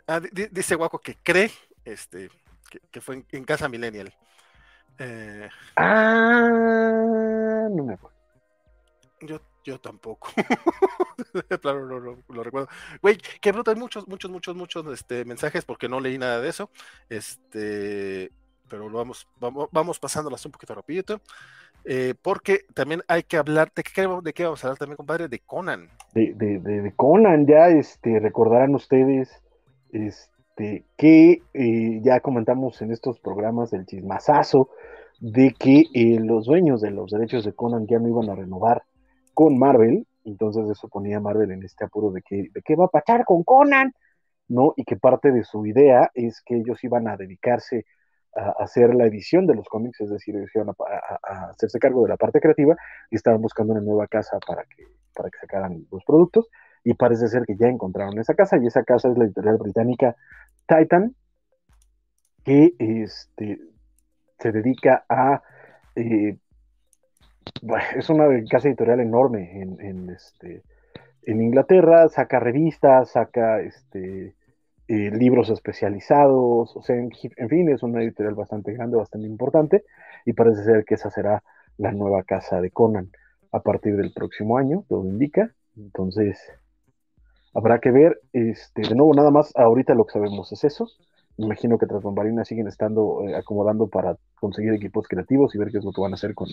ah, 0.06 0.20
dice 0.52 0.74
Guaco 0.76 1.00
que 1.00 1.16
cree 1.22 1.50
este, 1.84 2.30
que, 2.90 3.00
fue 3.00 3.24
en, 3.30 3.44
Casa 3.44 3.68
Millennial. 3.68 4.14
Eh, 4.98 5.48
ah, 5.76 7.68
no 7.70 7.84
me 7.84 7.94
acuerdo. 7.94 8.16
Yo, 9.22 9.40
yo 9.64 9.80
tampoco. 9.80 10.28
claro, 11.60 11.86
no, 11.86 11.98
lo 12.28 12.42
recuerdo. 12.42 12.68
Güey, 13.02 13.18
qué 13.40 13.52
bruto, 13.52 13.70
hay 13.70 13.76
muchos, 13.76 14.06
muchos, 14.08 14.30
muchos, 14.30 14.56
muchos 14.56 14.86
este, 14.86 15.24
mensajes 15.24 15.64
porque 15.64 15.88
no 15.88 16.00
leí 16.00 16.18
nada 16.18 16.40
de 16.40 16.48
eso. 16.48 16.70
Este, 17.08 18.32
pero 18.68 18.88
lo 18.88 18.98
vamos, 18.98 19.28
vamos, 19.38 19.68
vamos 19.72 19.98
pasándolas 19.98 20.44
un 20.46 20.52
poquito 20.52 20.74
rapidito. 20.74 21.20
Eh, 21.84 22.14
porque 22.20 22.60
también 22.74 23.02
hay 23.08 23.22
que 23.22 23.36
hablar, 23.36 23.72
¿de 23.74 23.82
qué, 23.82 24.08
¿de 24.22 24.32
qué 24.32 24.44
vamos 24.44 24.62
a 24.62 24.68
hablar 24.68 24.78
también, 24.78 24.96
compadre? 24.96 25.28
De 25.28 25.38
Conan. 25.40 25.88
De, 26.14 26.34
de, 26.34 26.58
de, 26.58 26.92
Conan, 26.94 27.46
ya 27.46 27.68
este, 27.68 28.18
recordarán 28.20 28.74
ustedes 28.74 29.42
este, 29.90 30.84
que 30.96 31.42
eh, 31.54 32.00
ya 32.02 32.20
comentamos 32.20 32.82
en 32.82 32.92
estos 32.92 33.18
programas 33.18 33.70
del 33.70 33.86
chismazazo 33.86 34.68
de 35.20 35.54
que 35.58 35.84
eh, 35.94 36.18
los 36.20 36.46
dueños 36.46 36.80
de 36.80 36.90
los 36.90 37.10
derechos 37.10 37.44
de 37.44 37.52
Conan 37.52 37.86
ya 37.86 37.98
no 37.98 38.08
iban 38.08 38.30
a 38.30 38.34
renovar 38.34 38.84
con 39.35 39.59
Marvel, 39.59 40.07
entonces 40.24 40.69
eso 40.70 40.89
ponía 40.89 41.19
a 41.19 41.20
Marvel 41.20 41.51
en 41.51 41.62
este 41.62 41.85
apuro 41.85 42.11
de 42.11 42.23
que, 42.23 42.48
de 42.52 42.62
qué 42.62 42.77
va 42.77 42.86
a 42.86 42.89
pachar 42.89 43.24
con 43.24 43.43
Conan, 43.43 43.93
¿no? 44.48 44.74
Y 44.77 44.85
que 44.85 44.97
parte 44.97 45.32
de 45.32 45.44
su 45.44 45.65
idea 45.66 46.11
es 46.15 46.43
que 46.43 46.57
ellos 46.57 46.82
iban 46.85 47.09
a 47.09 47.16
dedicarse 47.16 47.86
a 48.35 48.62
hacer 48.62 48.94
la 48.94 49.07
edición 49.07 49.47
de 49.47 49.55
los 49.55 49.69
cómics, 49.69 50.01
es 50.01 50.11
decir, 50.11 50.36
a, 50.36 51.51
hacerse 51.51 51.78
cargo 51.78 52.02
de 52.02 52.11
la 52.11 52.16
parte 52.16 52.40
creativa 52.40 52.77
y 53.11 53.16
estaban 53.16 53.40
buscando 53.40 53.73
una 53.73 53.82
nueva 53.82 54.07
casa 54.07 54.39
para 54.47 54.65
que, 54.65 54.85
para 55.15 55.31
que 55.31 55.39
sacaran 55.39 55.86
los 55.90 56.05
productos 56.05 56.48
y 56.85 56.94
parece 56.94 57.28
ser 57.28 57.44
que 57.44 57.57
ya 57.57 57.69
encontraron 57.69 58.19
esa 58.19 58.35
casa 58.35 58.57
y 58.57 58.66
esa 58.66 58.85
casa 58.85 59.11
es 59.11 59.19
la 59.19 59.24
editorial 59.24 59.59
británica 59.59 60.16
Titan 60.66 61.15
que 62.44 62.74
este, 62.78 63.61
se 64.39 64.52
dedica 64.52 65.05
a 65.09 65.43
eh, 65.97 66.36
es 67.96 68.10
una 68.10 68.26
casa 68.48 68.68
editorial 68.68 69.00
enorme 69.00 69.60
en, 69.60 69.80
en, 69.80 70.10
este, 70.10 70.62
en 71.22 71.42
Inglaterra, 71.42 72.08
saca 72.08 72.40
revistas, 72.40 73.10
saca 73.10 73.60
este, 73.60 74.34
eh, 74.88 75.10
libros 75.10 75.50
especializados, 75.50 76.76
o 76.76 76.82
sea, 76.82 76.96
en, 76.96 77.10
fin, 77.12 77.68
es 77.68 77.82
una 77.82 78.02
editorial 78.02 78.34
bastante 78.34 78.72
grande, 78.72 78.96
bastante 78.96 79.26
importante, 79.26 79.84
y 80.24 80.32
parece 80.32 80.64
ser 80.64 80.84
que 80.84 80.94
esa 80.94 81.10
será 81.10 81.42
la 81.78 81.92
nueva 81.92 82.22
casa 82.24 82.60
de 82.60 82.70
Conan 82.70 83.10
a 83.52 83.60
partir 83.60 83.96
del 83.96 84.12
próximo 84.12 84.58
año, 84.58 84.84
todo 84.88 85.04
indica. 85.04 85.54
Entonces, 85.76 86.38
habrá 87.54 87.78
que 87.78 87.90
ver, 87.90 88.20
este, 88.32 88.82
de 88.82 88.94
nuevo, 88.94 89.14
nada 89.14 89.30
más, 89.30 89.52
ahorita 89.56 89.94
lo 89.94 90.06
que 90.06 90.12
sabemos 90.12 90.52
es 90.52 90.64
eso. 90.64 90.88
Me 91.36 91.46
imagino 91.46 91.78
que 91.78 91.86
tras 91.86 92.02
bombarinas 92.02 92.48
siguen 92.48 92.68
estando 92.68 93.26
eh, 93.26 93.34
acomodando 93.34 93.86
para 93.86 94.16
conseguir 94.38 94.74
equipos 94.74 95.08
creativos 95.08 95.54
y 95.54 95.58
ver 95.58 95.70
qué 95.70 95.78
es 95.78 95.84
lo 95.84 95.92
que 95.92 96.00
van 96.02 96.12
a 96.12 96.16
hacer 96.16 96.34
con, 96.34 96.48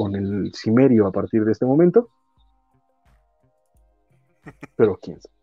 con 0.00 0.16
el 0.16 0.50
Cimerio 0.54 1.06
a 1.06 1.12
partir 1.12 1.44
de 1.44 1.52
este 1.52 1.66
momento. 1.66 2.08
Pero 4.74 4.96
quién 4.96 5.20
sabe. 5.20 5.34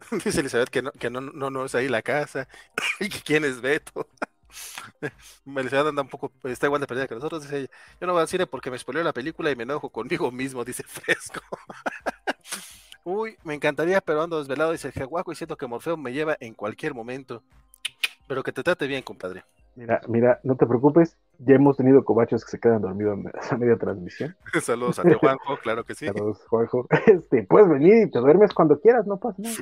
Dice 0.22 0.40
Elizabeth 0.40 0.68
que 0.68 0.82
no, 0.82 0.92
que 0.92 1.08
no, 1.08 1.22
no, 1.22 1.48
no 1.48 1.64
es 1.64 1.74
ahí 1.74 1.88
la 1.88 2.02
casa. 2.02 2.46
¿Y 3.00 3.08
quién 3.08 3.42
es 3.46 3.62
Beto? 3.62 4.06
Elizabeth 5.46 5.86
anda 5.86 6.02
un 6.02 6.10
poco, 6.10 6.30
está 6.44 6.66
igual 6.66 6.82
de 6.82 6.86
perdida 6.86 7.08
que 7.08 7.14
nosotros. 7.14 7.42
Dice 7.42 7.56
ella, 7.56 7.70
yo 7.98 8.06
no 8.06 8.12
voy 8.12 8.20
al 8.20 8.28
cine 8.28 8.46
porque 8.46 8.70
me 8.70 8.76
spoileó 8.76 9.02
la 9.02 9.14
película 9.14 9.50
y 9.50 9.56
me 9.56 9.62
enojo 9.62 9.88
conmigo 9.88 10.30
mismo, 10.30 10.62
dice 10.62 10.82
Fresco. 10.82 11.40
Uy, 13.04 13.38
me 13.44 13.54
encantaría, 13.54 14.02
pero 14.02 14.22
ando 14.22 14.40
desvelado, 14.40 14.72
dice 14.72 14.92
el 14.94 15.08
y 15.26 15.34
siento 15.34 15.56
que 15.56 15.66
Morfeo 15.66 15.96
me 15.96 16.12
lleva 16.12 16.36
en 16.38 16.52
cualquier 16.52 16.92
momento. 16.92 17.42
Pero 18.28 18.42
que 18.42 18.52
te 18.52 18.62
trate 18.62 18.86
bien, 18.86 19.00
compadre. 19.00 19.42
Mira, 19.74 20.02
mira, 20.06 20.38
no 20.42 20.54
te 20.54 20.66
preocupes, 20.66 21.16
ya 21.42 21.54
hemos 21.54 21.76
tenido 21.76 22.04
cobachos 22.04 22.44
que 22.44 22.50
se 22.50 22.60
quedan 22.60 22.82
dormidos 22.82 23.18
a 23.50 23.56
media 23.58 23.76
transmisión. 23.76 24.36
Saludos 24.62 24.98
a 24.98 25.02
ti, 25.02 25.14
Juanjo, 25.14 25.56
claro 25.58 25.84
que 25.84 25.94
sí. 25.94 26.06
Saludos, 26.06 26.44
Juanjo. 26.48 26.86
Este, 27.06 27.42
puedes 27.44 27.68
venir 27.68 28.06
y 28.06 28.10
te 28.10 28.18
duermes 28.18 28.52
cuando 28.52 28.78
quieras, 28.80 29.06
no 29.06 29.18
pasa 29.18 29.42
nada. 29.42 29.56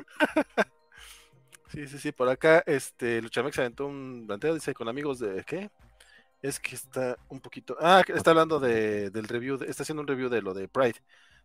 Sí, 1.68 1.86
sí, 1.86 1.98
sí, 1.98 2.12
por 2.12 2.28
acá, 2.28 2.62
este, 2.66 3.20
Luchamex 3.20 3.58
aventó 3.58 3.86
un 3.86 4.24
planteo, 4.26 4.54
dice, 4.54 4.74
con 4.74 4.88
amigos 4.88 5.18
de, 5.18 5.44
¿qué? 5.44 5.70
Es 6.40 6.58
que 6.58 6.74
está 6.74 7.16
un 7.28 7.40
poquito, 7.40 7.76
ah, 7.80 8.02
está 8.06 8.30
hablando 8.30 8.58
de, 8.58 9.10
del 9.10 9.28
review, 9.28 9.58
está 9.66 9.82
haciendo 9.82 10.00
un 10.00 10.08
review 10.08 10.28
de 10.28 10.40
lo 10.40 10.54
de 10.54 10.68
Pride, 10.68 10.96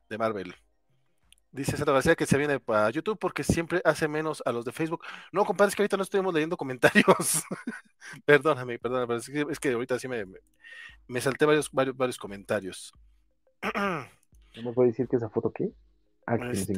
de 0.10 0.18
Marvel. 0.18 0.56
Dice 1.54 1.78
Santa 1.78 1.92
García 1.92 2.16
que 2.16 2.26
se 2.26 2.36
viene 2.36 2.60
para 2.60 2.90
YouTube 2.90 3.20
porque 3.20 3.44
siempre 3.44 3.80
hace 3.86 4.08
menos 4.08 4.42
a 4.44 4.52
los 4.52 4.66
de 4.66 4.72
Facebook. 4.72 5.04
No, 5.32 5.46
compadre, 5.46 5.70
es 5.70 5.76
que 5.76 5.84
ahorita 5.84 5.98
no 5.98 6.04
estuvimos 6.04 6.34
leyendo 6.34 6.58
comentarios. 6.58 7.06
perdóname, 8.26 8.80
perdóname, 8.80 9.18
es 9.18 9.30
que, 9.30 9.46
es 9.48 9.60
que 9.60 9.72
ahorita 9.72 10.00
sí 10.00 10.08
me, 10.08 10.26
me, 11.08 11.22
salté 11.22 11.46
varios, 11.46 11.72
varios, 11.72 11.96
varios 11.96 12.18
comentarios. 12.18 12.92
¿No 13.76 14.64
me 14.64 14.74
puede 14.74 14.90
decir 14.90 15.08
que 15.08 15.18
esa 15.18 15.30
foto 15.30 15.52
qué? 15.52 15.72
Ah, 16.26 16.38
este, 16.52 16.74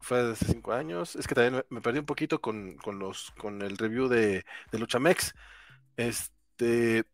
fue 0.00 0.22
de 0.22 0.32
hace 0.32 0.44
cinco 0.44 0.72
años. 0.72 1.16
Es 1.16 1.26
que 1.26 1.34
también 1.34 1.64
me, 1.70 1.80
perdí 1.80 2.00
un 2.00 2.04
poquito 2.04 2.38
con, 2.38 2.76
con, 2.76 2.98
los, 2.98 3.30
con 3.38 3.62
el 3.62 3.78
review 3.78 4.08
de, 4.08 4.44
de 4.70 4.78
Luchamex. 4.78 5.34
Este, 5.96 7.04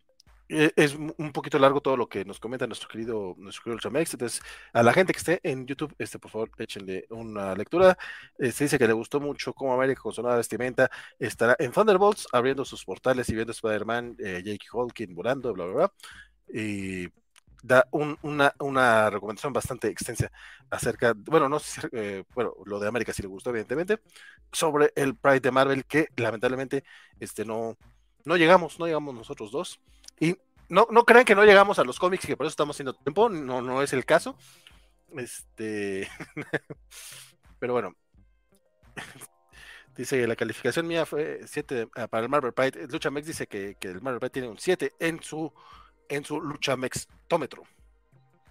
es 0.48 0.94
un 0.94 1.32
poquito 1.32 1.58
largo 1.58 1.80
todo 1.80 1.96
lo 1.96 2.08
que 2.08 2.24
nos 2.24 2.38
comenta 2.38 2.66
nuestro 2.66 2.88
querido, 2.88 3.34
nuestro 3.38 3.64
querido 3.64 3.76
Ultramex. 3.76 4.14
Entonces, 4.14 4.42
a 4.72 4.82
la 4.82 4.92
gente 4.92 5.12
que 5.12 5.18
esté 5.18 5.40
en 5.42 5.66
YouTube, 5.66 5.94
este, 5.98 6.18
por 6.18 6.30
favor, 6.30 6.50
échenle 6.58 7.06
una 7.10 7.54
lectura. 7.54 7.96
Se 8.38 8.48
este, 8.48 8.64
dice 8.64 8.78
que 8.78 8.86
le 8.86 8.92
gustó 8.92 9.20
mucho 9.20 9.54
cómo 9.54 9.72
América 9.72 10.02
con 10.02 10.12
nueva 10.18 10.36
vestimenta 10.36 10.90
estará 11.18 11.56
en 11.58 11.72
Thunderbolts, 11.72 12.28
abriendo 12.32 12.64
sus 12.64 12.84
portales 12.84 13.28
y 13.28 13.34
viendo 13.34 13.52
Spider-Man, 13.52 14.16
eh, 14.18 14.42
Jake 14.44 14.66
Hawking 14.70 15.14
volando, 15.14 15.52
bla, 15.54 15.64
bla, 15.64 15.74
bla. 15.74 15.92
Y 16.52 17.08
da 17.62 17.88
una, 17.92 18.54
una, 18.58 19.08
recomendación 19.08 19.54
bastante 19.54 19.88
extensa 19.88 20.30
acerca, 20.68 21.14
bueno, 21.16 21.48
no 21.48 21.58
eh, 21.92 22.24
bueno, 22.34 22.52
lo 22.66 22.78
de 22.78 22.88
América 22.88 23.14
sí 23.14 23.22
le 23.22 23.28
gustó, 23.28 23.48
evidentemente, 23.50 24.00
sobre 24.52 24.92
el 24.94 25.16
Pride 25.16 25.40
de 25.40 25.50
Marvel, 25.50 25.86
que 25.86 26.08
lamentablemente 26.16 26.84
este, 27.18 27.46
no, 27.46 27.78
no 28.24 28.36
llegamos, 28.36 28.78
no 28.78 28.86
llegamos 28.86 29.14
nosotros 29.14 29.50
dos. 29.50 29.80
Y 30.20 30.36
no, 30.68 30.86
no 30.90 31.04
crean 31.04 31.24
que 31.24 31.34
no 31.34 31.44
llegamos 31.44 31.78
a 31.78 31.84
los 31.84 31.98
cómics, 31.98 32.26
que 32.26 32.36
por 32.36 32.46
eso 32.46 32.52
estamos 32.52 32.76
haciendo 32.76 32.94
tiempo, 32.94 33.28
no, 33.28 33.62
no 33.62 33.82
es 33.82 33.92
el 33.92 34.04
caso. 34.04 34.36
Este. 35.16 36.08
Pero 37.58 37.72
bueno. 37.74 37.94
Dice 39.96 40.26
la 40.26 40.34
calificación 40.34 40.88
mía 40.88 41.06
fue 41.06 41.40
7 41.46 41.88
ah, 41.94 42.08
para 42.08 42.24
el 42.24 42.28
Marvel 42.28 42.52
Pride. 42.52 42.88
Luchamex 42.88 43.28
dice 43.28 43.46
que, 43.46 43.76
que 43.76 43.88
el 43.88 44.02
Marvel 44.02 44.18
Pride 44.18 44.30
tiene 44.30 44.48
un 44.48 44.58
7 44.58 44.92
en 44.98 45.22
su 45.22 45.52
en 46.08 46.24
su 46.24 46.40
Luchamex 46.40 47.06
tómetro. 47.28 47.62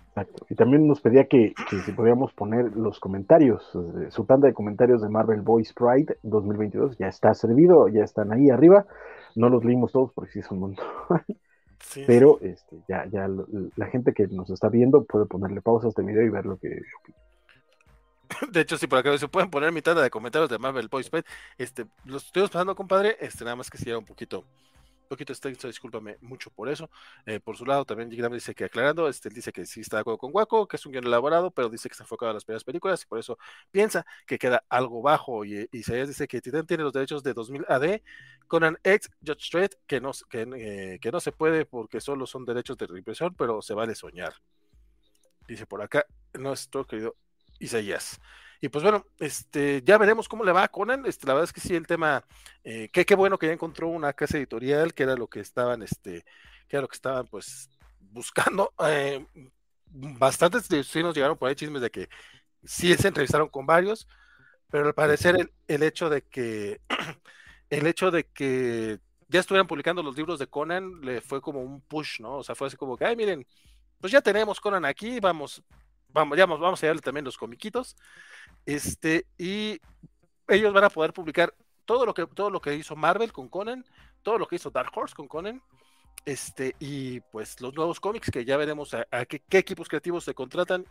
Exacto. 0.08 0.46
Y 0.50 0.56
también 0.56 0.88
nos 0.88 1.02
pedía 1.02 1.28
que, 1.28 1.54
que, 1.70 1.80
si 1.80 1.92
podíamos 1.92 2.34
poner 2.34 2.78
los 2.78 3.00
comentarios, 3.00 3.70
eh, 3.76 4.10
su 4.10 4.26
tanda 4.26 4.48
de 4.48 4.54
comentarios 4.54 5.02
de 5.02 5.10
Marvel 5.10 5.42
Voice 5.42 5.74
Pride 5.76 6.18
2022 6.24 6.98
ya 6.98 7.08
está 7.08 7.34
servido, 7.34 7.90
ya 7.90 8.04
están 8.04 8.32
ahí 8.32 8.50
arriba. 8.50 8.86
No 9.36 9.50
los 9.50 9.66
leímos 9.66 9.92
todos 9.92 10.14
porque 10.14 10.32
sí 10.32 10.42
son 10.44 10.58
un 10.58 10.62
montón. 10.62 10.86
Pero 12.08 12.40
este, 12.42 12.78
ya, 12.88 13.06
ya 13.12 13.28
la 13.76 13.86
gente 13.88 14.14
que 14.14 14.28
nos 14.28 14.50
está 14.50 14.70
viendo 14.70 15.04
puede 15.04 15.26
ponerle 15.26 15.62
pausa 15.62 15.88
a 15.88 15.90
este 15.90 16.02
video 16.02 16.24
y 16.24 16.30
ver 16.30 16.46
lo 16.46 16.58
que. 16.58 16.82
De 18.52 18.62
hecho, 18.62 18.78
si 18.78 18.88
por 18.88 19.00
acá 19.00 19.16
se 19.18 19.28
pueden 19.28 19.50
poner 19.50 19.72
mitad 19.72 19.96
de 19.96 20.10
comentarios 20.10 20.50
de 20.50 20.58
Marvel 20.58 20.88
Boys 20.88 21.12
este, 21.58 21.86
los 22.06 22.26
estoy 22.26 22.44
pasando, 22.44 22.76
compadre, 22.76 23.18
este, 23.20 23.44
nada 23.44 23.56
más 23.56 23.70
que 23.70 23.78
si 23.78 23.92
un 23.92 24.06
poquito 24.06 24.44
poquito 25.14 25.34
extenso, 25.34 25.68
discúlpame 25.68 26.18
mucho 26.22 26.50
por 26.52 26.70
eso. 26.70 26.90
Eh, 27.26 27.40
por 27.40 27.58
su 27.58 27.66
lado, 27.66 27.86
también 27.86 28.10
Gigram 28.12 28.34
dice 28.34 28.54
que 28.56 28.66
aclarando, 28.66 29.08
este, 29.08 29.30
dice 29.30 29.52
que 29.52 29.66
sí 29.66 29.82
está 29.82 29.98
de 29.98 30.02
acuerdo 30.02 30.18
con 30.18 30.32
Waco, 30.34 30.68
que 30.68 30.78
es 30.78 30.86
un 30.86 30.92
guion 30.92 31.06
elaborado, 31.06 31.52
pero 31.52 31.70
dice 31.70 31.90
que 31.90 31.94
está 31.94 32.04
enfocado 32.04 32.32
en 32.32 32.36
las 32.36 32.46
primeras 32.46 32.64
películas 32.64 33.04
y 33.04 33.06
por 33.06 33.20
eso 33.20 33.38
piensa 33.72 34.06
que 34.26 34.38
queda 34.38 34.64
algo 34.70 35.02
bajo. 35.02 35.46
Y, 35.46 35.70
y 35.72 35.84
dice 35.84 36.28
que 36.28 36.42
Titan 36.42 36.66
tiene 36.66 36.84
los 36.84 36.94
derechos 36.94 37.24
de 37.24 37.34
2000 37.34 37.66
AD, 37.68 38.02
Conan 38.48 38.78
X, 38.84 39.10
Judge 39.26 39.50
Dredd, 39.52 39.72
que 39.88 40.02
no, 40.02 40.12
que, 40.30 40.42
eh, 40.42 41.00
que 41.00 41.12
no 41.12 41.20
se 41.20 41.32
puede 41.32 41.66
porque 41.66 42.02
solo 42.02 42.26
son 42.26 42.46
derechos 42.46 42.78
de 42.78 42.88
reimpresión, 42.88 43.36
pero 43.36 43.62
se 43.62 43.74
vale 43.74 43.96
soñar. 43.96 44.34
Dice 45.48 45.66
por 45.66 45.82
acá 45.82 46.06
nuestro 46.34 46.86
querido 46.86 47.16
Isaías. 47.60 48.20
Y 48.64 48.70
pues 48.70 48.82
bueno, 48.82 49.06
este, 49.20 49.82
ya 49.84 49.98
veremos 49.98 50.30
cómo 50.30 50.46
le 50.46 50.54
va 50.54 50.64
a 50.64 50.70
Conan. 50.70 51.06
Este, 51.06 51.28
la 51.28 51.34
verdad 51.34 51.50
es 51.50 51.52
que 51.52 51.60
sí, 51.60 51.76
el 51.76 51.86
tema, 51.86 52.24
eh, 52.64 52.88
qué, 52.94 53.14
bueno 53.14 53.38
que 53.38 53.48
ya 53.48 53.52
encontró 53.52 53.90
una 53.90 54.14
casa 54.14 54.38
editorial, 54.38 54.94
que 54.94 55.04
era 55.04 55.18
lo 55.18 55.28
que 55.28 55.42
estaban, 55.42 55.84
este, 55.84 56.24
que 56.70 56.78
era 56.78 56.82
lo 56.82 56.88
que 56.88 56.96
estaban 56.96 57.28
pues 57.28 57.70
buscando. 58.00 58.74
Eh, 58.88 59.26
bastantes 59.86 60.70
sí 60.88 61.04
nos 61.04 61.14
llegaron 61.14 61.38
por 61.38 61.50
ahí 61.50 61.56
chismes 61.56 61.82
de 61.82 61.92
que 61.92 62.08
sí 62.64 62.96
se 62.96 63.10
entrevistaron 63.10 63.50
con 63.50 63.66
varios, 63.66 64.08
pero 64.72 64.88
al 64.88 64.94
parecer 64.94 65.36
el, 65.36 65.52
el 65.68 65.84
hecho 65.84 66.10
de 66.10 66.22
que 66.22 66.80
el 67.70 67.86
hecho 67.86 68.12
de 68.12 68.24
que 68.28 68.98
ya 69.28 69.42
estuvieran 69.42 69.68
publicando 69.68 70.02
los 70.02 70.16
libros 70.16 70.40
de 70.40 70.48
Conan 70.48 71.02
le 71.02 71.20
fue 71.20 71.42
como 71.42 71.60
un 71.60 71.82
push, 71.82 72.22
¿no? 72.22 72.38
O 72.38 72.44
sea, 72.44 72.56
fue 72.56 72.68
así 72.68 72.78
como 72.78 72.96
que, 72.96 73.04
ay, 73.04 73.18
miren, 73.18 73.46
pues 74.00 74.14
ya 74.14 74.22
tenemos 74.22 74.62
Conan 74.62 74.86
aquí, 74.86 75.20
vamos, 75.20 75.62
vamos, 76.14 76.38
vamos, 76.38 76.60
vamos 76.60 76.84
a 76.84 76.88
darle 76.88 77.02
también 77.02 77.26
los 77.26 77.38
comiquitos. 77.38 77.96
Este, 78.66 79.26
y 79.38 79.80
ellos 80.48 80.74
van 80.74 80.86
a 80.86 80.90
poder 80.90 81.14
publicar 81.14 81.54
todo 81.86 82.06
lo 82.06 82.14
que, 82.14 82.26
todo 82.28 82.50
lo 82.50 82.62
que 82.62 82.76
hizo 82.76 82.96
Marvel 82.96 83.34
con 83.34 83.50
Conan, 83.50 83.84
todo 84.22 84.38
lo 84.38 84.48
que 84.48 84.56
hizo 84.56 84.72
Dark 84.72 84.92
Horse 84.96 85.16
con 85.16 85.28
Conan, 85.28 85.62
este, 86.26 86.76
y 86.80 87.20
pues 87.20 87.60
los 87.60 87.76
nuevos 87.76 88.00
cómics 88.00 88.32
que 88.32 88.46
ya 88.46 88.56
veremos 88.56 88.94
a, 88.94 89.26
qué, 89.26 89.42
equipos 89.58 89.90
creativos 89.90 90.24
se 90.24 90.34
contratan 90.34 90.86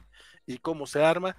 y 0.46 0.58
cómo 0.58 0.86
se 0.86 1.02
arma. 1.02 1.36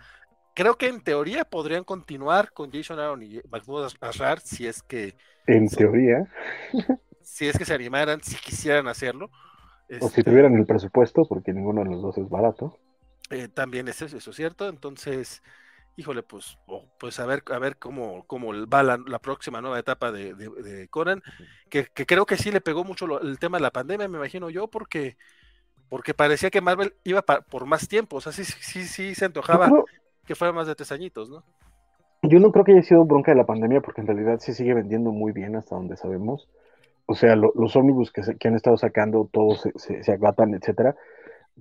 Creo 0.56 0.78
que 0.78 0.88
en 0.88 1.02
teoría 1.02 1.46
podrían 1.46 1.84
continuar 1.84 2.52
con 2.54 2.72
Jason 2.72 3.00
Aaron 3.00 3.22
y 3.24 3.42
Mahmoud 3.50 3.92
Asrar 4.02 4.40
si 4.40 4.68
es 4.68 4.82
que. 4.84 5.16
En 5.48 5.68
teoría. 5.68 6.28
Si 7.26 7.48
es 7.48 7.58
que 7.58 7.64
se 7.64 7.74
animaran, 7.74 8.22
si 8.22 8.36
quisieran 8.36 8.86
hacerlo. 8.90 9.32
O 9.88 9.94
si 9.98 10.06
este 10.08 10.24
tuvieran 10.26 10.56
el 10.56 10.66
presupuesto, 10.66 11.24
porque 11.24 11.54
ninguno 11.54 11.82
de 11.82 11.90
los 11.90 12.02
dos 12.02 12.18
es 12.18 12.28
barato. 12.28 12.78
Eh, 13.30 13.48
también 13.48 13.88
es 13.88 14.02
eso, 14.02 14.18
eso 14.18 14.32
es 14.32 14.36
cierto. 14.36 14.68
Entonces, 14.68 15.42
híjole, 15.96 16.24
pues, 16.24 16.58
oh, 16.68 16.86
pues 17.00 17.20
a 17.20 17.26
ver, 17.26 17.44
a 17.52 17.60
ver 17.60 17.78
cómo, 17.78 18.26
cómo 18.28 18.52
va 18.68 18.84
la, 18.84 19.20
próxima 19.20 19.62
nueva 19.62 19.80
etapa 19.80 20.12
de, 20.12 20.34
de, 20.34 20.88
Conan, 20.90 21.22
que, 21.70 21.86
creo 21.86 22.26
que 22.26 22.38
sí 22.38 22.52
le 22.52 22.62
pegó 22.62 22.84
mucho 22.84 23.22
el 23.22 23.40
tema 23.40 23.58
de 23.58 23.64
la 23.64 23.72
pandemia, 23.72 24.08
me 24.08 24.18
imagino 24.18 24.50
yo, 24.50 24.68
porque, 24.68 25.18
porque 25.90 26.14
parecía 26.14 26.50
que 26.50 26.62
Marvel 26.62 26.94
iba 27.04 27.22
por 27.22 27.66
más 27.66 27.88
tiempo, 27.88 28.18
o 28.18 28.22
sea, 28.22 28.32
sí, 28.32 28.44
sí, 28.44 28.84
sí 28.84 29.16
se 29.16 29.26
antojaba 29.26 29.72
que 30.26 30.36
fuera 30.36 30.54
más 30.54 30.68
de 30.68 30.76
tres 30.76 30.92
añitos, 30.92 31.30
¿no? 31.30 31.44
Yo 32.24 32.40
no 32.40 32.54
creo 32.54 32.64
que 32.64 32.72
haya 32.72 32.84
sido 32.84 33.04
bronca 33.04 33.32
de 33.32 33.38
la 33.38 33.46
pandemia, 33.46 33.82
porque 33.82 34.00
en 34.00 34.08
realidad 34.08 34.40
se 34.40 34.54
sigue 34.54 34.74
vendiendo 34.74 35.12
muy 35.12 35.34
bien 35.34 35.58
hasta 35.58 35.76
donde 35.76 35.98
sabemos. 35.98 36.48
O 37.06 37.16
sea, 37.16 37.36
los 37.36 37.76
ómnibus 37.76 38.14
que, 38.14 38.22
que, 38.40 38.48
han 38.48 38.56
estado 38.56 38.78
sacando, 38.78 39.30
todos 39.30 39.60
se, 39.60 39.74
se, 39.76 40.04
se 40.04 40.12
agatan, 40.14 40.54
etcétera 40.54 40.96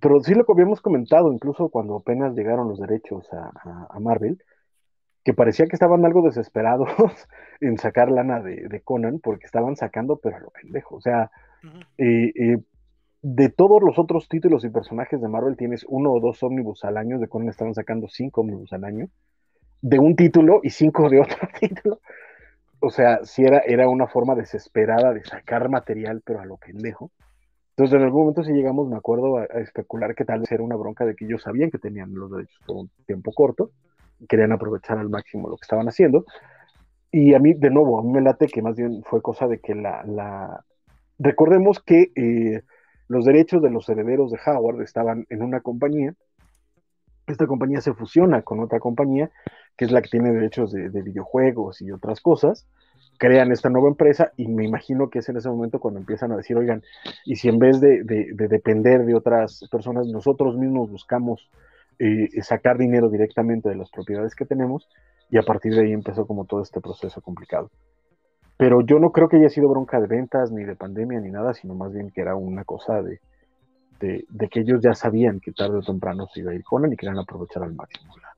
pero 0.00 0.20
sí 0.20 0.34
lo 0.34 0.44
que 0.44 0.52
habíamos 0.52 0.80
comentado, 0.80 1.32
incluso 1.32 1.68
cuando 1.68 1.96
apenas 1.96 2.34
llegaron 2.34 2.68
los 2.68 2.80
derechos 2.80 3.28
a, 3.32 3.98
Marvel, 4.00 4.42
que 5.24 5.34
parecía 5.34 5.66
que 5.66 5.76
estaban 5.76 6.04
algo 6.04 6.22
desesperados 6.22 6.88
en 7.60 7.78
sacar 7.78 8.10
lana 8.10 8.40
de, 8.40 8.80
Conan, 8.82 9.20
porque 9.20 9.46
estaban 9.46 9.76
sacando, 9.76 10.16
pero 10.16 10.36
a 10.36 10.40
lo 10.40 10.50
pendejo. 10.50 10.96
O 10.96 11.00
sea, 11.00 11.30
de 11.98 13.48
todos 13.50 13.80
los 13.82 13.98
otros 13.98 14.28
títulos 14.28 14.64
y 14.64 14.70
personajes 14.70 15.20
de 15.20 15.28
Marvel, 15.28 15.56
tienes 15.56 15.84
uno 15.88 16.12
o 16.12 16.20
dos 16.20 16.42
ómnibus 16.42 16.84
al 16.84 16.96
año, 16.96 17.18
de 17.18 17.28
Conan 17.28 17.48
estaban 17.48 17.74
sacando 17.74 18.08
cinco 18.08 18.40
ómnibus 18.40 18.72
al 18.72 18.84
año, 18.84 19.08
de 19.80 19.98
un 19.98 20.16
título 20.16 20.60
y 20.62 20.70
cinco 20.70 21.08
de 21.08 21.20
otro 21.20 21.48
título. 21.60 22.00
O 22.80 22.90
sea, 22.90 23.20
sí 23.24 23.44
era, 23.44 23.58
era 23.58 23.88
una 23.88 24.08
forma 24.08 24.34
desesperada 24.34 25.12
de 25.12 25.22
sacar 25.22 25.68
material, 25.68 26.22
pero 26.24 26.40
a 26.40 26.44
lo 26.44 26.56
pendejo. 26.56 27.12
Entonces, 27.72 27.96
en 27.96 28.02
algún 28.02 28.20
momento 28.22 28.44
si 28.44 28.52
llegamos, 28.52 28.88
me 28.88 28.96
acuerdo, 28.96 29.38
a, 29.38 29.44
especular 29.44 30.14
que 30.14 30.26
tal 30.26 30.40
vez 30.40 30.52
era 30.52 30.62
una 30.62 30.76
bronca 30.76 31.06
de 31.06 31.14
que 31.16 31.24
ellos 31.24 31.42
sabían 31.42 31.70
que 31.70 31.78
tenían 31.78 32.14
los 32.14 32.30
derechos 32.30 32.60
por 32.66 32.76
un 32.76 32.90
tiempo 33.06 33.32
corto, 33.32 33.70
y 34.20 34.26
querían 34.26 34.52
aprovechar 34.52 34.98
al 34.98 35.08
máximo 35.08 35.48
lo 35.48 35.56
que 35.56 35.64
estaban 35.64 35.88
haciendo. 35.88 36.26
Y 37.10 37.34
a 37.34 37.38
mí, 37.38 37.54
de 37.54 37.70
nuevo, 37.70 37.98
a 37.98 38.02
mí 38.02 38.10
me 38.10 38.20
late 38.20 38.46
que 38.46 38.62
más 38.62 38.76
bien 38.76 39.02
fue 39.04 39.22
cosa 39.22 39.46
de 39.48 39.58
que 39.60 39.74
la... 39.74 40.04
la... 40.04 40.64
Recordemos 41.18 41.80
que 41.80 42.12
eh, 42.14 42.62
los 43.08 43.24
derechos 43.24 43.62
de 43.62 43.70
los 43.70 43.88
herederos 43.88 44.30
de 44.30 44.38
Howard 44.44 44.82
estaban 44.82 45.26
en 45.30 45.42
una 45.42 45.60
compañía, 45.60 46.14
esta 47.26 47.46
compañía 47.46 47.80
se 47.80 47.94
fusiona 47.94 48.42
con 48.42 48.60
otra 48.60 48.80
compañía, 48.80 49.30
que 49.76 49.84
es 49.86 49.92
la 49.92 50.02
que 50.02 50.10
tiene 50.10 50.32
derechos 50.32 50.72
de 50.72 51.02
videojuegos 51.02 51.80
y 51.80 51.90
otras 51.90 52.20
cosas, 52.20 52.66
crean 53.18 53.52
esta 53.52 53.70
nueva 53.70 53.88
empresa 53.88 54.32
y 54.36 54.48
me 54.48 54.64
imagino 54.64 55.10
que 55.10 55.20
es 55.20 55.28
en 55.28 55.36
ese 55.36 55.48
momento 55.48 55.78
cuando 55.78 56.00
empiezan 56.00 56.32
a 56.32 56.36
decir, 56.36 56.56
oigan, 56.56 56.82
y 57.24 57.36
si 57.36 57.48
en 57.48 57.58
vez 57.58 57.80
de, 57.80 58.02
depender 58.04 59.04
de 59.04 59.14
otras 59.14 59.68
personas, 59.70 60.06
nosotros 60.08 60.56
mismos 60.56 60.90
buscamos 60.90 61.48
eh, 61.98 62.28
sacar 62.42 62.78
dinero 62.78 63.08
directamente 63.08 63.68
de 63.68 63.76
las 63.76 63.90
propiedades 63.90 64.34
que 64.34 64.44
tenemos, 64.44 64.88
y 65.30 65.38
a 65.38 65.42
partir 65.42 65.74
de 65.74 65.82
ahí 65.82 65.92
empezó 65.92 66.26
como 66.26 66.44
todo 66.44 66.62
este 66.62 66.80
proceso 66.80 67.20
complicado. 67.22 67.70
Pero 68.58 68.82
yo 68.82 68.98
no 68.98 69.12
creo 69.12 69.28
que 69.28 69.38
haya 69.38 69.48
sido 69.48 69.68
bronca 69.68 69.98
de 69.98 70.06
ventas, 70.06 70.52
ni 70.52 70.62
de 70.62 70.76
pandemia, 70.76 71.20
ni 71.20 71.30
nada, 71.30 71.54
sino 71.54 71.74
más 71.74 71.92
bien 71.92 72.10
que 72.10 72.20
era 72.20 72.36
una 72.36 72.64
cosa 72.64 73.02
de, 73.02 73.20
de, 73.98 74.48
que 74.48 74.60
ellos 74.60 74.80
ya 74.82 74.94
sabían 74.94 75.40
que 75.40 75.52
tarde 75.52 75.78
o 75.78 75.82
temprano 75.82 76.26
se 76.26 76.40
iba 76.40 76.50
a 76.50 76.54
ir 76.54 76.62
Conan 76.64 76.92
y 76.92 76.96
querían 76.96 77.18
aprovechar 77.18 77.62
al 77.62 77.74
máximo 77.74 78.14
la, 78.18 78.36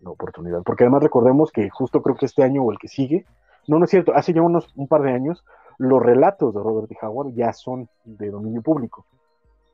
la 0.00 0.10
oportunidad. 0.10 0.62
Porque 0.62 0.84
además 0.84 1.02
recordemos 1.02 1.50
que 1.50 1.68
justo 1.70 2.02
creo 2.02 2.16
que 2.16 2.26
este 2.26 2.44
año 2.44 2.62
o 2.62 2.72
el 2.72 2.78
que 2.78 2.88
sigue, 2.88 3.24
No, 3.68 3.78
no 3.78 3.84
es 3.84 3.90
cierto. 3.90 4.14
Hace 4.14 4.32
ya 4.32 4.42
unos 4.42 4.72
un 4.74 4.88
par 4.88 5.02
de 5.02 5.12
años, 5.12 5.44
los 5.78 6.02
relatos 6.02 6.52
de 6.54 6.60
Robert 6.60 6.90
E. 6.90 6.96
Howard 7.00 7.34
ya 7.34 7.52
son 7.52 7.88
de 8.04 8.30
dominio 8.30 8.62
público. 8.62 9.06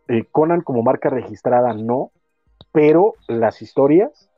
Eh, 0.09 0.25
Conan 0.31 0.61
como 0.61 0.83
marca 0.83 1.09
registrada 1.09 1.73
no, 1.73 2.11
pero 2.73 3.15
las 3.29 3.63
historias 3.63 4.29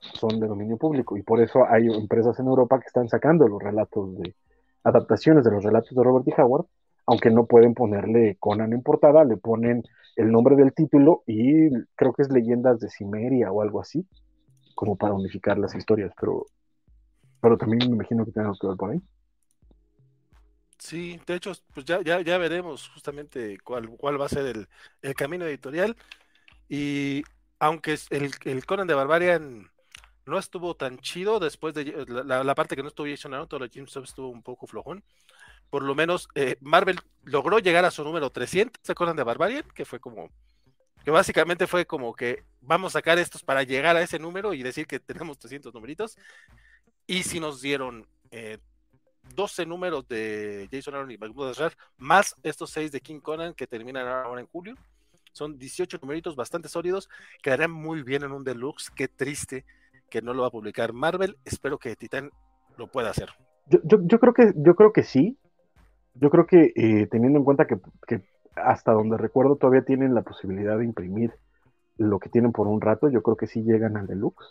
son 0.00 0.40
de 0.40 0.46
dominio 0.46 0.76
público 0.76 1.16
y 1.16 1.22
por 1.22 1.40
eso 1.40 1.64
hay 1.66 1.86
empresas 1.86 2.38
en 2.38 2.46
Europa 2.46 2.78
que 2.78 2.86
están 2.86 3.08
sacando 3.08 3.48
los 3.48 3.62
relatos 3.62 4.14
de 4.18 4.34
adaptaciones 4.84 5.44
de 5.44 5.50
los 5.50 5.64
relatos 5.64 5.96
de 5.96 6.02
Robert 6.02 6.28
E. 6.28 6.34
Howard, 6.42 6.66
aunque 7.06 7.30
no 7.30 7.46
pueden 7.46 7.74
ponerle 7.74 8.36
Conan 8.38 8.72
en 8.72 8.82
portada, 8.82 9.24
le 9.24 9.36
ponen 9.36 9.84
el 10.16 10.32
nombre 10.32 10.56
del 10.56 10.72
título 10.72 11.22
y 11.26 11.70
creo 11.94 12.12
que 12.12 12.22
es 12.22 12.30
Leyendas 12.30 12.80
de 12.80 12.90
Cimeria 12.90 13.52
o 13.52 13.62
algo 13.62 13.80
así, 13.80 14.06
como 14.74 14.96
para 14.96 15.14
unificar 15.14 15.58
las 15.58 15.74
historias, 15.74 16.12
pero, 16.20 16.46
pero 17.46 17.58
también 17.58 17.88
me 17.88 17.94
imagino 17.94 18.24
que 18.24 18.32
tenemos 18.32 18.58
que 18.58 18.66
ver 18.66 18.76
por 18.76 18.90
ahí. 18.90 19.00
Sí, 20.78 21.20
de 21.24 21.36
hecho, 21.36 21.52
pues 21.72 21.86
ya, 21.86 22.02
ya, 22.02 22.20
ya 22.20 22.38
veremos 22.38 22.88
justamente 22.88 23.56
cuál, 23.62 23.88
cuál 23.90 24.20
va 24.20 24.26
a 24.26 24.28
ser 24.28 24.46
el, 24.46 24.68
el 25.00 25.14
camino 25.14 25.44
editorial. 25.44 25.96
Y 26.68 27.22
aunque 27.60 27.96
el, 28.10 28.32
el 28.46 28.66
Conan 28.66 28.88
de 28.88 28.94
Barbarian 28.94 29.70
no 30.24 30.38
estuvo 30.38 30.74
tan 30.74 30.98
chido 30.98 31.38
después 31.38 31.72
de 31.72 32.04
la, 32.24 32.54
parte 32.56 32.74
que 32.74 32.82
no 32.82 32.88
estuvo 32.88 33.06
Jason 33.06 33.32
Aaron, 33.32 33.46
todo 33.46 33.60
lo 33.60 33.68
Jim 33.68 33.84
estuvo 33.84 34.28
un 34.28 34.42
poco 34.42 34.66
flojón. 34.66 35.04
Por 35.70 35.84
lo 35.84 35.94
menos 35.94 36.26
eh, 36.34 36.56
Marvel 36.60 36.98
logró 37.22 37.60
llegar 37.60 37.84
a 37.84 37.92
su 37.92 38.02
número 38.02 38.30
300, 38.30 38.82
¿se 38.82 38.90
acuerdan 38.90 39.14
de 39.14 39.22
Barbarian? 39.22 39.62
Que 39.72 39.84
fue 39.84 40.00
como, 40.00 40.30
que 41.04 41.12
básicamente 41.12 41.68
fue 41.68 41.86
como 41.86 42.12
que 42.12 42.42
vamos 42.60 42.90
a 42.90 42.98
sacar 42.98 43.20
estos 43.20 43.44
para 43.44 43.62
llegar 43.62 43.94
a 43.94 44.02
ese 44.02 44.18
número 44.18 44.52
y 44.52 44.64
decir 44.64 44.88
que 44.88 44.98
tenemos 44.98 45.38
300 45.38 45.72
numeritos. 45.72 46.18
Y 47.06 47.22
si 47.22 47.40
nos 47.40 47.60
dieron 47.60 48.06
eh, 48.30 48.58
12 49.34 49.66
números 49.66 50.06
de 50.08 50.68
Jason 50.70 50.94
Aaron 50.94 51.10
y 51.10 51.18
Mahmoud 51.18 51.50
Asrar, 51.50 51.72
más 51.98 52.34
estos 52.42 52.70
6 52.70 52.92
de 52.92 53.00
King 53.00 53.20
Conan 53.20 53.54
que 53.54 53.66
terminan 53.66 54.06
ahora 54.08 54.40
en 54.40 54.46
julio. 54.46 54.74
Son 55.32 55.58
18 55.58 55.98
numeritos 56.00 56.34
bastante 56.34 56.68
sólidos, 56.68 57.10
quedarían 57.42 57.70
muy 57.70 58.02
bien 58.02 58.22
en 58.22 58.32
un 58.32 58.42
deluxe. 58.42 58.90
Qué 58.90 59.06
triste 59.06 59.64
que 60.08 60.22
no 60.22 60.32
lo 60.32 60.42
va 60.42 60.48
a 60.48 60.52
publicar 60.52 60.92
Marvel. 60.92 61.36
Espero 61.44 61.78
que 61.78 61.94
Titan 61.94 62.30
lo 62.78 62.88
pueda 62.88 63.10
hacer. 63.10 63.28
Yo, 63.68 64.00
yo, 64.02 64.18
creo, 64.18 64.32
que, 64.32 64.52
yo 64.56 64.74
creo 64.74 64.92
que 64.92 65.02
sí. 65.02 65.38
Yo 66.14 66.30
creo 66.30 66.46
que 66.46 66.72
eh, 66.74 67.06
teniendo 67.10 67.38
en 67.38 67.44
cuenta 67.44 67.66
que, 67.66 67.78
hasta 68.54 68.92
donde 68.92 69.18
recuerdo 69.18 69.56
todavía 69.56 69.84
tienen 69.84 70.14
la 70.14 70.22
posibilidad 70.22 70.78
de 70.78 70.84
imprimir 70.84 71.34
lo 71.98 72.18
que 72.18 72.30
tienen 72.30 72.52
por 72.52 72.66
un 72.66 72.80
rato, 72.80 73.10
yo 73.10 73.22
creo 73.22 73.36
que 73.36 73.46
sí 73.46 73.62
llegan 73.62 73.96
al 73.96 74.06
deluxe. 74.06 74.46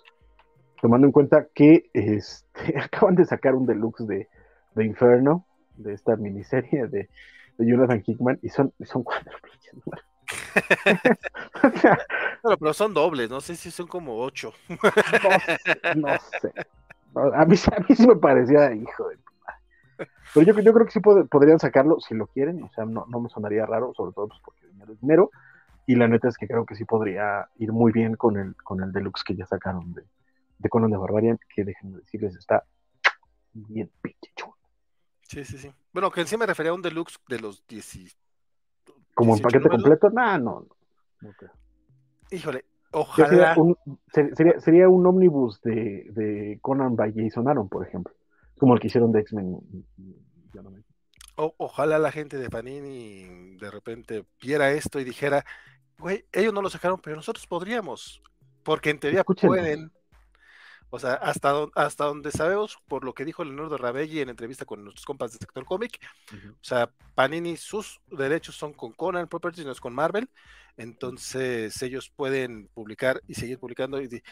Tomando 0.81 1.07
en 1.07 1.11
cuenta 1.11 1.47
que 1.53 1.89
este, 1.93 2.77
acaban 2.80 3.15
de 3.15 3.26
sacar 3.26 3.56
un 3.56 3.65
deluxe 3.65 4.07
de, 4.07 4.30
de 4.76 4.85
Inferno, 4.85 5.45
de 5.77 5.93
esta 5.93 6.15
miniserie 6.15 6.88
de, 6.88 7.10
de 7.57 7.65
Jonathan 7.65 8.03
Hickman, 8.06 8.39
y 8.41 8.49
son, 8.49 8.73
son 8.84 9.03
cuatro 9.03 9.31
pero 12.60 12.73
son 12.73 12.93
dobles, 12.93 13.30
no 13.30 13.41
sé 13.41 13.56
si 13.56 13.69
son 13.69 13.85
como 13.85 14.22
ocho. 14.22 14.53
no, 15.95 16.07
sé. 16.41 16.52
a, 17.14 17.45
mí, 17.45 17.56
a 17.56 17.80
mí 17.80 17.95
sí 17.95 18.07
me 18.07 18.15
parecía 18.15 18.73
hijo 18.73 19.10
de 19.10 19.18
pero 20.34 20.45
yo, 20.45 20.60
yo 20.60 20.73
creo 20.73 20.85
que 20.85 20.91
sí 20.91 20.99
podrían 20.99 21.60
sacarlo 21.60 21.99
si 22.02 22.14
lo 22.14 22.27
quieren, 22.27 22.61
o 22.64 22.69
sea, 22.73 22.85
no, 22.85 23.06
no 23.07 23.22
me 23.22 23.30
sonaría 23.30 23.65
raro, 23.65 23.93
sobre 23.95 24.14
todo 24.14 24.27
pues, 24.27 24.41
porque 24.43 24.68
dinero 24.68 24.91
es 24.91 24.99
dinero, 24.99 25.31
y 25.88 25.95
la 25.95 26.07
neta 26.07 26.27
es 26.27 26.38
que 26.38 26.47
creo 26.47 26.65
que 26.65 26.76
sí 26.76 26.84
podría 26.84 27.47
ir 27.57 27.72
muy 27.72 27.93
bien 27.93 28.15
con 28.15 28.38
el, 28.38 28.56
con 28.57 28.84
el 28.84 28.91
deluxe 28.91 29.23
que 29.23 29.35
ya 29.35 29.45
sacaron 29.45 29.93
de, 29.93 30.03
de 30.57 30.69
Conan 30.69 30.91
de 30.91 30.98
Barbarian, 30.98 31.40
que 31.53 31.64
déjenme 31.64 31.98
decirles, 31.99 32.36
está 32.36 32.64
bien 33.53 33.91
pinche 34.02 34.32
chulo. 34.36 34.56
Sí, 35.23 35.44
sí, 35.44 35.57
sí. 35.57 35.72
Bueno, 35.91 36.11
que 36.11 36.22
en 36.22 36.27
sí 36.27 36.38
me 36.38 36.45
refería 36.45 36.72
a 36.72 36.76
un 36.76 36.82
deluxe 36.82 37.18
de 37.27 37.40
los 37.40 37.65
10, 37.68 38.18
¿Como 39.14 39.36
en 39.36 39.41
paquete 39.41 39.69
completo? 39.69 40.10
Nah, 40.10 40.38
no, 40.38 40.68
no. 41.22 41.32
Híjole, 42.30 42.65
ojalá. 42.91 43.30
Sería 43.30 43.56
un, 43.57 43.77
sería, 44.11 44.60
sería 44.60 44.90
un 44.90 45.07
ómnibus 45.07 45.61
de, 45.61 46.07
de, 46.11 46.60
Conan 46.61 46.95
by 46.95 47.14
Jason 47.15 47.48
Aaron, 47.48 47.69
por 47.69 47.88
ejemplo. 47.88 48.14
Como 48.57 48.73
el 48.73 48.80
que 48.80 48.88
hicieron 48.88 49.11
de 49.11 49.22
X-Men. 49.22 49.57
ojalá 51.36 51.98
la 51.98 52.11
gente 52.11 52.38
de 52.38 52.49
Panini 52.49 53.57
de 53.57 53.72
repente 53.72 54.26
viera 54.41 54.72
esto 54.72 54.99
y 54.99 55.06
dijera, 55.06 55.45
güey, 55.98 56.26
ellos 56.32 56.53
no 56.53 56.61
lo 56.61 56.69
sacaron, 56.69 56.99
pero 57.02 57.15
nosotros 57.15 57.48
podríamos. 57.48 58.22
Porque 58.64 58.90
en 58.90 58.99
teoría 58.99 59.23
pueden. 59.23 59.91
O 60.90 60.99
sea, 60.99 61.14
hasta, 61.16 61.53
hasta 61.76 62.06
donde 62.06 62.32
sabemos, 62.32 62.78
por 62.88 63.03
lo 63.03 63.14
que 63.14 63.26
dijo 63.26 63.44
Leonardo 63.44 63.78
Rabelli 63.78 64.22
en 64.22 64.30
entrevista 64.30 64.66
con 64.66 64.84
nuestros 64.84 65.06
compas 65.06 65.32
del 65.32 65.40
sector 65.40 65.66
cómic, 65.66 65.99
o 66.34 66.64
sea, 66.64 66.90
Panini, 67.16 67.57
sus 67.57 67.99
derechos 68.12 68.56
son 68.56 68.74
con 68.74 68.94
Conan 68.94 69.28
Properties, 69.28 69.66
no 69.66 69.72
es 69.72 69.82
con 69.82 69.94
Marvel, 69.94 70.30
entonces 70.78 71.82
ellos 71.82 72.12
pueden 72.16 72.70
publicar 72.74 73.22
y 73.28 73.34
seguir 73.34 73.60
publicando. 73.60 74.02
Y, 74.02 74.24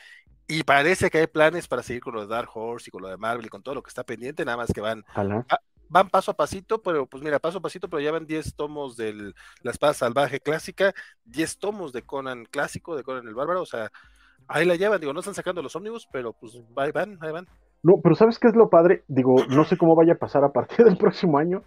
y, 0.47 0.63
parece 0.63 1.09
que 1.09 1.19
hay 1.19 1.27
planes 1.27 1.67
para 1.67 1.83
seguir 1.83 2.01
con 2.01 2.13
lo 2.13 2.21
de 2.21 2.27
Dark 2.27 2.49
Horse 2.53 2.89
y 2.89 2.91
con 2.91 3.01
lo 3.01 3.09
de 3.09 3.17
Marvel 3.17 3.45
y 3.45 3.49
con 3.49 3.63
todo 3.63 3.75
lo 3.75 3.83
que 3.83 3.89
está 3.89 4.03
pendiente, 4.03 4.45
nada 4.45 4.57
más 4.57 4.71
que 4.71 4.81
van, 4.81 5.03
van 5.89 6.09
paso 6.09 6.31
a 6.31 6.35
pasito, 6.35 6.81
pero 6.81 7.07
pues 7.07 7.23
mira, 7.23 7.39
paso 7.39 7.57
a 7.57 7.61
pasito, 7.61 7.89
pero 7.89 8.01
ya 8.01 8.11
van 8.11 8.25
10 8.25 8.55
tomos 8.55 8.95
de 8.95 9.33
la 9.61 9.71
espada 9.71 9.93
salvaje 9.93 10.39
clásica, 10.39 10.93
10 11.25 11.59
tomos 11.59 11.93
de 11.93 12.03
Conan 12.03 12.45
clásico, 12.45 12.95
de 12.95 13.03
Conan 13.03 13.27
el 13.27 13.35
Bárbaro, 13.35 13.61
o 13.61 13.65
sea 13.65 13.91
Ahí 14.47 14.65
la 14.65 14.75
llevan, 14.75 14.99
digo, 14.99 15.13
no 15.13 15.19
están 15.19 15.33
sacando 15.33 15.61
los 15.61 15.75
ómnibus, 15.75 16.07
pero 16.11 16.33
pues 16.33 16.59
ahí 16.77 16.91
van, 16.91 17.17
ahí 17.21 17.31
van. 17.31 17.47
No, 17.81 17.99
pero 18.01 18.15
¿sabes 18.15 18.39
qué 18.39 18.47
es 18.47 18.55
lo 18.55 18.69
padre? 18.69 19.03
Digo, 19.07 19.35
no 19.49 19.63
sé 19.63 19.77
cómo 19.77 19.95
vaya 19.95 20.13
a 20.13 20.17
pasar 20.17 20.43
a 20.43 20.51
partir 20.51 20.85
del 20.85 20.97
próximo 20.99 21.37
año, 21.37 21.63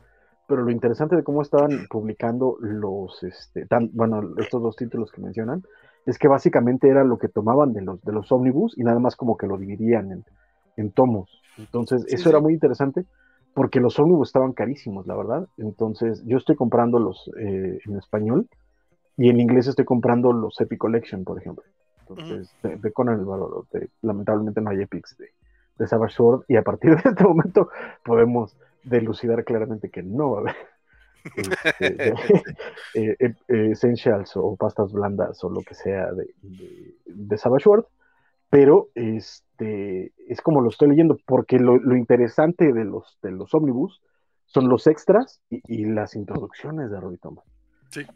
pero 0.47 0.63
lo 0.63 0.71
interesante 0.71 1.17
de 1.17 1.25
cómo 1.25 1.43
estaban 1.43 1.87
publicando 1.91 2.57
los, 2.61 3.23
este, 3.23 3.67
tan, 3.67 3.91
bueno, 3.93 4.21
estos 4.39 4.63
dos 4.63 4.77
títulos 4.77 5.11
que 5.11 5.21
mencionan, 5.21 5.63
es 6.07 6.19
que 6.19 6.29
básicamente 6.29 6.89
era 6.89 7.03
lo 7.03 7.19
que 7.19 7.29
tomaban 7.29 7.73
de 7.73 7.83
los, 7.83 8.01
de 8.03 8.13
los 8.13 8.31
ómnibus 8.31 8.79
y 8.79 8.85
nada 8.85 9.01
más 9.01 9.17
como 9.17 9.37
que 9.37 9.49
lo 9.49 9.59
dividían 9.59 10.13
en, 10.13 10.25
en 10.77 10.93
tomos. 10.93 11.43
Entonces, 11.59 12.05
eso 12.09 12.29
era 12.29 12.39
muy 12.39 12.53
interesante 12.53 13.05
porque 13.55 13.81
los 13.81 13.99
ómnibus 13.99 14.29
estaban 14.29 14.53
carísimos, 14.53 15.07
la 15.07 15.17
verdad. 15.17 15.49
Entonces, 15.57 16.23
yo 16.27 16.37
estoy 16.37 16.57
comprando 16.57 16.99
los 16.99 17.31
eh, 17.41 17.79
en 17.85 17.97
español 17.97 18.47
y 19.17 19.31
en 19.31 19.41
inglés 19.41 19.67
estoy 19.67 19.87
comprando 19.87 20.33
los 20.33 20.61
Epic 20.61 20.79
Collection, 20.79 21.25
por 21.25 21.41
ejemplo. 21.41 21.65
Entonces, 22.09 22.55
de, 22.63 22.93
Conan 22.93 23.19
el 23.19 23.25
Bárbaro, 23.25 23.67
lamentablemente 24.03 24.61
no 24.61 24.71
hay 24.71 24.83
epics 24.83 25.17
de, 25.19 25.31
de 25.79 25.87
Savage 25.87 26.15
Sword, 26.15 26.45
y 26.49 26.57
a 26.57 26.63
partir 26.63 26.91
de 26.97 27.11
este 27.11 27.25
momento 27.25 27.69
podemos 28.05 28.57
delucidar 28.85 29.45
claramente 29.45 29.91
que 29.91 30.03
no 30.03 30.33
va 30.33 30.39
a 30.39 30.41
haber 30.43 30.57
este, 31.37 32.15
eh, 32.95 33.17
eh, 33.21 33.71
essentials 33.71 34.37
o 34.37 34.57
pastas 34.57 34.93
blandas 34.93 35.43
o 35.43 35.51
lo 35.51 35.63
que 35.63 35.75
sea 35.75 36.13
de, 36.13 36.35
de, 37.05 37.39
Savage 37.39 37.65
Sword, 37.65 37.87
pero 38.49 38.89
este 38.95 40.13
es 40.29 40.41
como 40.41 40.61
lo 40.61 40.69
estoy 40.69 40.89
leyendo, 40.89 41.19
porque 41.27 41.59
lo, 41.59 41.97
interesante 41.97 42.73
de 42.73 42.85
los, 42.85 43.19
de 43.23 43.33
los 43.33 43.53
ómnibus 43.55 44.01
son 44.47 44.69
los 44.69 44.87
extras 44.87 45.41
y, 45.51 45.85
las 45.87 46.15
introducciones 46.15 46.91
de 46.91 47.01
Robbie 47.01 47.19
Thomas. 47.19 47.45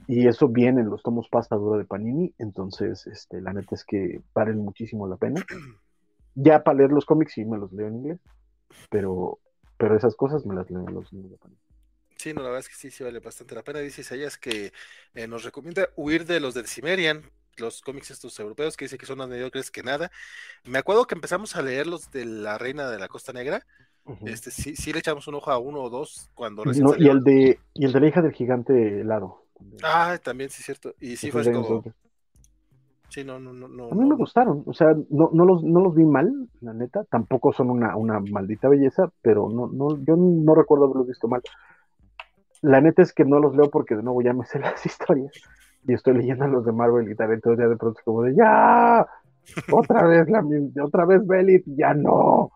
Y 0.07 0.27
eso 0.27 0.49
viene 0.49 0.81
en 0.81 0.91
los 0.91 1.03
tomos 1.03 1.29
pasta 1.29 1.57
dura 1.57 1.79
de 1.79 1.85
Panini, 1.85 2.35
entonces 2.39 3.07
este, 3.07 3.41
la 3.41 3.53
neta 3.53 3.75
es 3.75 3.85
que 3.85 4.21
valen 4.35 4.59
muchísimo 4.59 5.07
la 5.07 5.17
pena. 5.17 5.45
Ya 6.37 6.63
para 6.63 6.79
leer 6.79 6.93
los 6.93 7.05
cómics 7.05 7.33
sí 7.33 7.45
me 7.45 7.59
los 7.59 7.73
leo 7.73 7.89
en 7.89 7.97
inglés, 7.97 8.21
pero, 8.89 9.41
pero 9.77 9.97
esas 9.97 10.15
cosas 10.15 10.47
me 10.47 10.55
las 10.55 10.71
leo 10.71 10.87
en 10.87 10.95
los 10.95 11.11
de 11.11 11.37
Panini. 11.37 11.61
Sí, 12.17 12.33
no, 12.33 12.43
la 12.43 12.51
verdad 12.51 12.61
es 12.61 12.69
que 12.69 12.77
sí, 12.77 12.91
sí 12.91 13.03
vale 13.03 13.19
bastante 13.19 13.55
la 13.55 13.65
pena. 13.65 13.81
Dice 13.81 14.03
Isaías 14.03 14.39
que 14.39 14.73
eh, 15.15 15.27
nos 15.27 15.43
recomienda 15.43 15.89
huir 15.97 16.25
de 16.27 16.39
los 16.39 16.55
de 16.55 16.67
Cimerian, 16.67 17.23
los 17.57 17.81
cómics 17.81 18.11
estos 18.11 18.39
europeos, 18.39 18.77
que 18.77 18.85
dice 18.85 18.99
que 18.99 19.07
son 19.07 19.19
más 19.19 19.29
mediocres 19.29 19.71
que 19.71 19.83
nada. 19.83 20.11
Me 20.65 20.79
acuerdo 20.79 21.07
que 21.07 21.15
empezamos 21.15 21.57
a 21.57 21.63
leer 21.63 21.87
los 21.87 22.11
de 22.11 22.27
la 22.27 22.59
Reina 22.59 22.91
de 22.91 22.99
la 22.99 23.09
Costa 23.09 23.33
Negra. 23.33 23.67
Este 24.25 24.51
sí, 24.51 24.77
sí 24.77 24.93
le 24.93 24.99
echamos 24.99 25.29
un 25.29 25.37
ojo 25.37 25.51
a 25.51 25.59
uno 25.59 25.83
o 25.83 25.91
dos 25.91 26.29
cuando 26.35 26.65
recién 26.65 26.85
no, 26.85 26.95
y 26.99 27.09
el 27.09 27.23
de 27.23 27.59
y 27.75 27.85
el 27.85 27.93
de 27.93 28.01
la 28.01 28.09
hija 28.09 28.23
del 28.23 28.33
gigante 28.33 29.01
helado. 29.01 29.40
Ah, 29.83 30.19
también 30.23 30.51
sí, 30.51 30.63
cierto. 30.63 30.95
Y 31.01 31.17
sí 31.17 31.31
fue 31.31 31.51
como... 31.53 31.83
Sí, 33.09 33.25
no, 33.25 33.41
no, 33.41 33.53
no, 33.53 33.91
A 33.91 33.95
mí 33.97 34.09
me 34.09 34.15
gustaron, 34.15 34.63
o 34.67 34.73
sea, 34.73 34.95
no, 35.11 35.31
no, 35.33 35.45
los, 35.45 35.65
no 35.65 35.81
los 35.81 35.97
vi 35.97 36.05
mal, 36.05 36.49
la 36.61 36.73
neta. 36.73 37.05
Tampoco 37.11 37.53
son 37.53 37.71
una, 37.71 37.97
una 37.97 38.21
maldita 38.21 38.69
belleza, 38.69 39.11
pero 39.21 39.49
no, 39.49 39.67
no, 39.67 39.99
yo 40.05 40.15
no 40.17 40.55
recuerdo 40.55 40.85
haberlos 40.85 41.09
visto 41.09 41.27
mal. 41.27 41.43
La 42.63 42.81
neta 42.81 43.03
es 43.03 43.13
que 43.13 43.25
no 43.25 43.41
los 43.41 43.57
leo 43.57 43.69
porque 43.69 43.97
de 43.97 44.05
nuevo 44.05 44.23
ya 44.23 44.33
me 44.33 44.47
sé 44.47 44.59
las 44.61 44.87
historias 44.87 45.33
y 45.89 45.95
estoy 45.95 46.15
leyendo 46.15 46.47
los 46.47 46.65
de 46.65 46.73
Marvel 46.73 47.11
y 47.11 47.17
tal, 47.17 47.33
entonces 47.33 47.65
ya 47.65 47.69
de 47.69 47.77
pronto 47.77 47.99
es 47.99 48.05
como 48.05 48.23
de 48.23 48.35
¡Ya! 48.37 49.07
Otra 49.73 50.07
vez 50.07 50.29
la 50.29 50.45
otra 50.85 51.05
vez 51.07 51.27
Belit, 51.27 51.65
ya 51.67 51.95
no. 51.95 52.53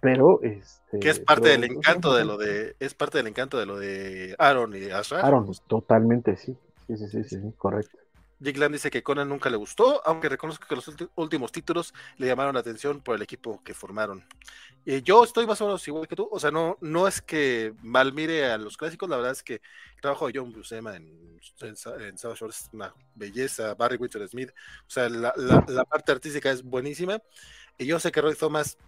Pero 0.00 0.40
este. 0.42 0.98
Que 1.00 1.10
es 1.10 1.20
parte 1.20 1.48
del 1.48 1.64
encanto 1.64 2.14
de 2.14 2.24
lo 2.24 2.36
de. 2.36 2.76
Es 2.78 2.94
parte 2.94 3.18
del 3.18 3.26
encanto 3.26 3.58
de 3.58 3.66
lo 3.66 3.78
de 3.78 4.34
Aaron 4.38 4.74
y 4.76 4.90
Asra. 4.90 5.20
Aaron, 5.20 5.50
totalmente, 5.66 6.36
sí. 6.36 6.56
Sí, 6.86 6.96
sí, 6.96 7.08
sí, 7.08 7.24
sí, 7.24 7.52
correcto. 7.56 7.98
Jake 8.40 8.58
Land 8.58 8.74
dice 8.74 8.90
que 8.90 9.02
Conan 9.02 9.28
nunca 9.28 9.50
le 9.50 9.56
gustó, 9.56 10.00
aunque 10.06 10.28
reconozco 10.28 10.66
que 10.66 10.76
los 10.76 10.88
últimos 11.16 11.50
títulos 11.50 11.92
le 12.18 12.28
llamaron 12.28 12.54
la 12.54 12.60
atención 12.60 13.00
por 13.00 13.16
el 13.16 13.22
equipo 13.22 13.60
que 13.64 13.74
formaron. 13.74 14.24
Eh, 14.86 15.02
yo 15.02 15.24
estoy 15.24 15.46
más 15.46 15.60
o 15.60 15.66
menos 15.66 15.86
igual 15.88 16.06
que 16.06 16.14
tú, 16.14 16.28
o 16.30 16.38
sea, 16.38 16.50
no, 16.50 16.78
no 16.80 17.08
es 17.08 17.20
que 17.20 17.74
mal 17.82 18.12
mire 18.12 18.50
a 18.50 18.58
los 18.58 18.76
clásicos, 18.76 19.08
la 19.08 19.16
verdad 19.16 19.32
es 19.32 19.42
que 19.42 19.54
el 19.54 20.00
trabajo 20.00 20.28
de 20.28 20.38
John 20.38 20.52
Buscema 20.52 20.94
en, 20.94 21.40
en, 21.60 21.74
en 22.00 22.14
Shore 22.14 22.50
es 22.50 22.70
una 22.72 22.94
belleza, 23.14 23.74
Barry 23.74 23.96
Winter 23.96 24.26
Smith, 24.28 24.50
o 24.50 24.90
sea, 24.90 25.08
la, 25.08 25.34
la, 25.36 25.84
parte 25.84 26.12
artística 26.12 26.50
es 26.50 26.62
buenísima, 26.62 27.20
y 27.76 27.86
yo 27.86 27.98
sé 27.98 28.12
que 28.12 28.20
Roy 28.20 28.36
Thomas 28.36 28.78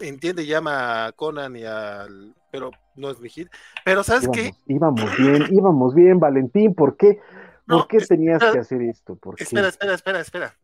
entiende 0.00 0.46
llama 0.46 1.06
a 1.06 1.12
Conan 1.12 1.56
y 1.56 1.64
al... 1.64 2.34
pero 2.50 2.70
no 2.96 3.10
es 3.10 3.20
mi 3.20 3.28
hit, 3.28 3.48
pero 3.84 4.02
¿sabes 4.02 4.28
qué? 4.32 4.52
Íbamos 4.66 5.16
bien, 5.16 5.46
íbamos 5.50 5.94
bien, 5.94 6.20
Valentín, 6.20 6.74
¿por 6.74 6.96
qué? 6.96 7.20
¿Por 7.66 7.86
qué 7.86 7.98
tenías 7.98 8.42
que 8.52 8.58
hacer 8.58 8.82
esto? 8.82 9.18
espera, 9.38 9.68
espera, 9.68 9.94
espera, 9.94 10.20
espera. 10.20 10.56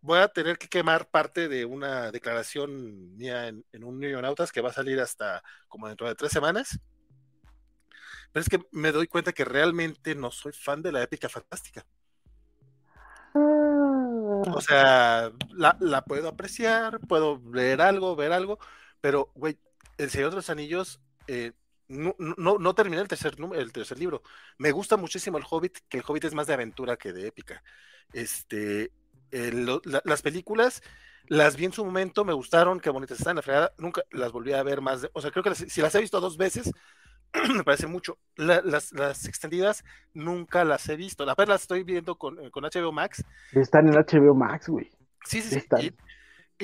Voy 0.00 0.18
a 0.18 0.28
tener 0.28 0.58
que 0.58 0.68
quemar 0.68 1.08
parte 1.08 1.48
de 1.48 1.64
una 1.64 2.10
declaración 2.10 3.16
mía 3.16 3.48
en, 3.48 3.64
un 3.84 4.00
Nautas 4.00 4.50
que 4.50 4.60
va 4.60 4.70
a 4.70 4.72
salir 4.72 5.00
hasta 5.00 5.42
como 5.68 5.88
dentro 5.88 6.08
de 6.08 6.14
tres 6.14 6.32
semanas. 6.32 6.80
Pero 8.32 8.42
es 8.42 8.48
que 8.48 8.60
me 8.72 8.92
doy 8.92 9.06
cuenta 9.06 9.32
que 9.32 9.44
realmente 9.44 10.14
no 10.14 10.30
soy 10.30 10.52
fan 10.52 10.82
de 10.82 10.92
la 10.92 11.02
épica 11.02 11.28
fantástica. 11.28 11.84
O 13.34 14.42
ah. 14.56 14.60
sea, 14.60 15.32
la, 15.50 15.76
la, 15.80 16.04
puedo 16.04 16.28
apreciar, 16.28 16.98
puedo 17.00 17.40
leer 17.52 17.80
algo, 17.80 18.16
ver 18.16 18.32
algo, 18.32 18.58
pero, 19.02 19.30
güey, 19.34 19.58
El 19.98 20.08
Señor 20.08 20.30
de 20.30 20.36
los 20.36 20.48
Anillos 20.48 21.02
eh, 21.26 21.52
no, 21.88 22.14
no, 22.18 22.56
no, 22.58 22.74
terminé 22.74 23.02
el 23.02 23.08
tercer, 23.08 23.36
el 23.54 23.72
tercer 23.72 23.98
libro. 23.98 24.22
Me 24.56 24.70
gusta 24.70 24.96
muchísimo 24.96 25.36
el 25.36 25.44
Hobbit, 25.48 25.78
que 25.90 25.98
el 25.98 26.04
Hobbit 26.06 26.24
es 26.24 26.34
más 26.34 26.46
de 26.46 26.54
aventura 26.54 26.96
que 26.96 27.12
de 27.12 27.26
épica. 27.26 27.62
Este, 28.14 28.90
las 30.04 30.22
películas 30.22 30.82
las 31.26 31.56
vi 31.56 31.66
en 31.66 31.72
su 31.72 31.84
momento, 31.84 32.24
me 32.24 32.32
gustaron, 32.32 32.80
qué 32.80 32.90
bonitas 32.90 33.18
están, 33.18 33.36
la 33.36 33.42
fregada, 33.42 33.72
nunca 33.78 34.02
las 34.10 34.32
volví 34.32 34.52
a 34.52 34.62
ver 34.62 34.80
más, 34.80 35.08
o 35.12 35.20
sea, 35.20 35.30
creo 35.30 35.44
que 35.44 35.54
si 35.54 35.80
las 35.80 35.94
he 35.94 36.00
visto 36.00 36.20
dos 36.20 36.36
veces, 36.36 36.72
me 37.56 37.64
parece 37.64 37.86
mucho. 37.86 38.18
las, 38.36 38.92
las, 38.92 39.26
extendidas 39.26 39.84
nunca 40.14 40.64
las 40.64 40.88
he 40.88 40.96
visto, 40.96 41.24
la 41.24 41.34
verdad 41.34 41.54
las 41.54 41.62
estoy 41.62 41.82
viendo 41.84 42.16
con, 42.16 42.50
con 42.50 42.64
HBO 42.64 42.92
Max. 42.92 43.24
Están 43.52 43.88
en 43.88 43.94
HBO 43.94 44.34
Max, 44.34 44.68
güey. 44.68 44.90
Sí, 45.24 45.40
sí, 45.40 45.60
sí 45.60 45.66
y 45.80 45.94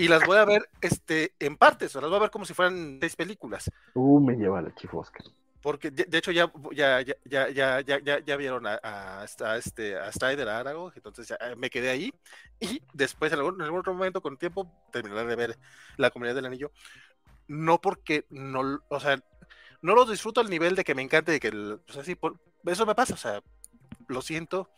las 0.06 0.24
voy 0.24 0.36
a 0.36 0.44
ver 0.44 0.68
este, 0.80 1.32
en 1.40 1.56
partes, 1.56 1.96
o 1.96 2.00
las 2.00 2.08
voy 2.08 2.18
a 2.18 2.22
ver 2.22 2.30
como 2.30 2.44
si 2.44 2.54
fueran 2.54 2.98
seis 3.00 3.16
películas. 3.16 3.70
Uh, 3.94 4.20
me 4.20 4.36
lleva 4.36 4.62
la 4.62 4.74
chifosca. 4.74 5.24
Porque 5.60 5.90
de, 5.90 6.16
hecho 6.16 6.30
ya, 6.30 6.52
ya, 6.72 7.00
ya, 7.00 7.14
ya, 7.24 7.80
ya, 7.80 7.80
ya, 7.80 8.18
ya 8.20 8.36
vieron 8.36 8.66
a, 8.66 8.78
a, 8.82 9.24
este, 9.56 9.96
a 9.96 10.12
Strider, 10.12 10.48
a 10.48 10.60
Arago, 10.60 10.92
entonces 10.94 11.26
ya 11.28 11.36
me 11.56 11.68
quedé 11.68 11.90
ahí. 11.90 12.14
Y 12.60 12.80
después, 12.92 13.32
en 13.32 13.38
algún, 13.38 13.56
en 13.56 13.62
algún 13.62 13.80
otro 13.80 13.92
momento, 13.92 14.20
con 14.20 14.36
tiempo, 14.36 14.70
terminaré 14.92 15.28
de 15.28 15.36
ver 15.36 15.58
La 15.96 16.10
Comunidad 16.10 16.36
del 16.36 16.46
Anillo. 16.46 16.70
No 17.48 17.80
porque 17.80 18.24
no, 18.30 18.80
o 18.88 19.00
sea, 19.00 19.20
no 19.82 19.94
lo 19.94 20.04
disfruto 20.04 20.40
al 20.40 20.50
nivel 20.50 20.76
de 20.76 20.84
que 20.84 20.94
me 20.94 21.02
encante, 21.02 21.32
de 21.32 21.40
que, 21.40 21.48
o 21.48 21.92
sea, 21.92 22.04
sí, 22.04 22.14
por, 22.14 22.38
eso 22.64 22.86
me 22.86 22.94
pasa, 22.94 23.14
o 23.14 23.18
sea, 23.18 23.42
lo 24.06 24.22
siento, 24.22 24.70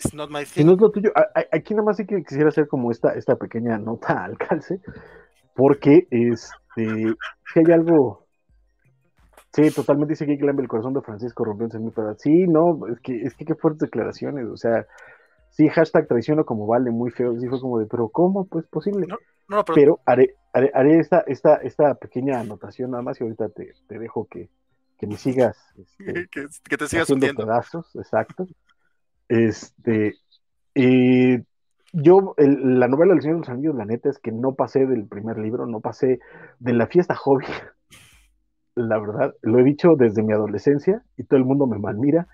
si 0.00 0.64
no 0.64 0.72
es 0.72 0.80
lo 0.80 0.90
tuyo. 0.90 1.10
Aquí 1.52 1.74
nada 1.74 1.84
más 1.84 1.96
sí 1.96 2.06
que 2.06 2.22
quisiera 2.22 2.48
hacer 2.48 2.68
como 2.68 2.90
esta, 2.90 3.12
esta 3.14 3.36
pequeña 3.36 3.78
nota 3.78 4.24
al 4.24 4.36
calce, 4.38 4.80
porque 5.54 6.06
este, 6.10 7.14
si 7.52 7.58
hay 7.58 7.72
algo. 7.72 8.26
Sí, 9.52 9.68
totalmente 9.74 10.12
dice 10.12 10.26
que 10.26 10.34
el 10.34 10.68
corazón 10.68 10.94
de 10.94 11.00
Francisco 11.00 11.44
rompió 11.44 11.66
en 11.72 11.84
mi. 11.84 11.92
Sí, 12.18 12.46
no, 12.46 12.86
es 12.86 13.00
que, 13.00 13.20
es 13.22 13.34
que 13.34 13.44
qué 13.44 13.54
fuertes 13.56 13.80
declaraciones, 13.80 14.46
o 14.46 14.56
sea, 14.56 14.86
sí, 15.50 15.68
hashtag 15.68 16.06
traiciono 16.06 16.44
como 16.44 16.66
vale, 16.68 16.90
muy 16.92 17.10
feo, 17.10 17.36
sí 17.38 17.48
fue 17.48 17.60
como 17.60 17.80
de, 17.80 17.86
pero 17.86 18.08
¿cómo? 18.08 18.46
Pues 18.46 18.66
posible. 18.68 19.08
No, 19.48 19.64
pero... 19.64 19.98
haré, 20.06 20.36
haré, 20.52 21.00
esta, 21.00 21.24
esta, 21.26 21.56
esta 21.56 21.94
pequeña 21.94 22.38
anotación 22.38 22.92
nada 22.92 23.02
más 23.02 23.20
y 23.20 23.24
ahorita 23.24 23.48
te, 23.48 23.72
te 23.88 23.98
dejo 23.98 24.28
que, 24.30 24.48
que 24.96 25.06
me 25.08 25.16
sigas. 25.16 25.56
Este, 25.76 26.28
que, 26.30 26.76
te 26.76 26.86
sigas 26.86 27.10
haciendo 27.10 27.26
pedazos, 27.34 27.94
exacto. 27.96 28.46
Este, 29.30 30.16
yo, 31.92 32.34
la 32.36 32.88
novela 32.88 33.14
del 33.14 33.22
Señor 33.22 33.36
de 33.36 33.40
los 33.40 33.48
Anillos, 33.48 33.76
la 33.76 33.84
neta 33.84 34.10
es 34.10 34.18
que 34.18 34.32
no 34.32 34.56
pasé 34.56 34.86
del 34.86 35.06
primer 35.06 35.38
libro, 35.38 35.66
no 35.66 35.78
pasé 35.80 36.18
de 36.58 36.72
la 36.72 36.88
fiesta 36.88 37.14
hobby. 37.14 37.46
La 38.76 38.98
verdad, 38.98 39.34
lo 39.42 39.58
he 39.58 39.64
dicho 39.64 39.94
desde 39.96 40.22
mi 40.22 40.32
adolescencia 40.32 41.02
y 41.16 41.24
todo 41.24 41.38
el 41.38 41.44
mundo 41.44 41.66
me 41.66 41.78
malmira, 41.78 42.28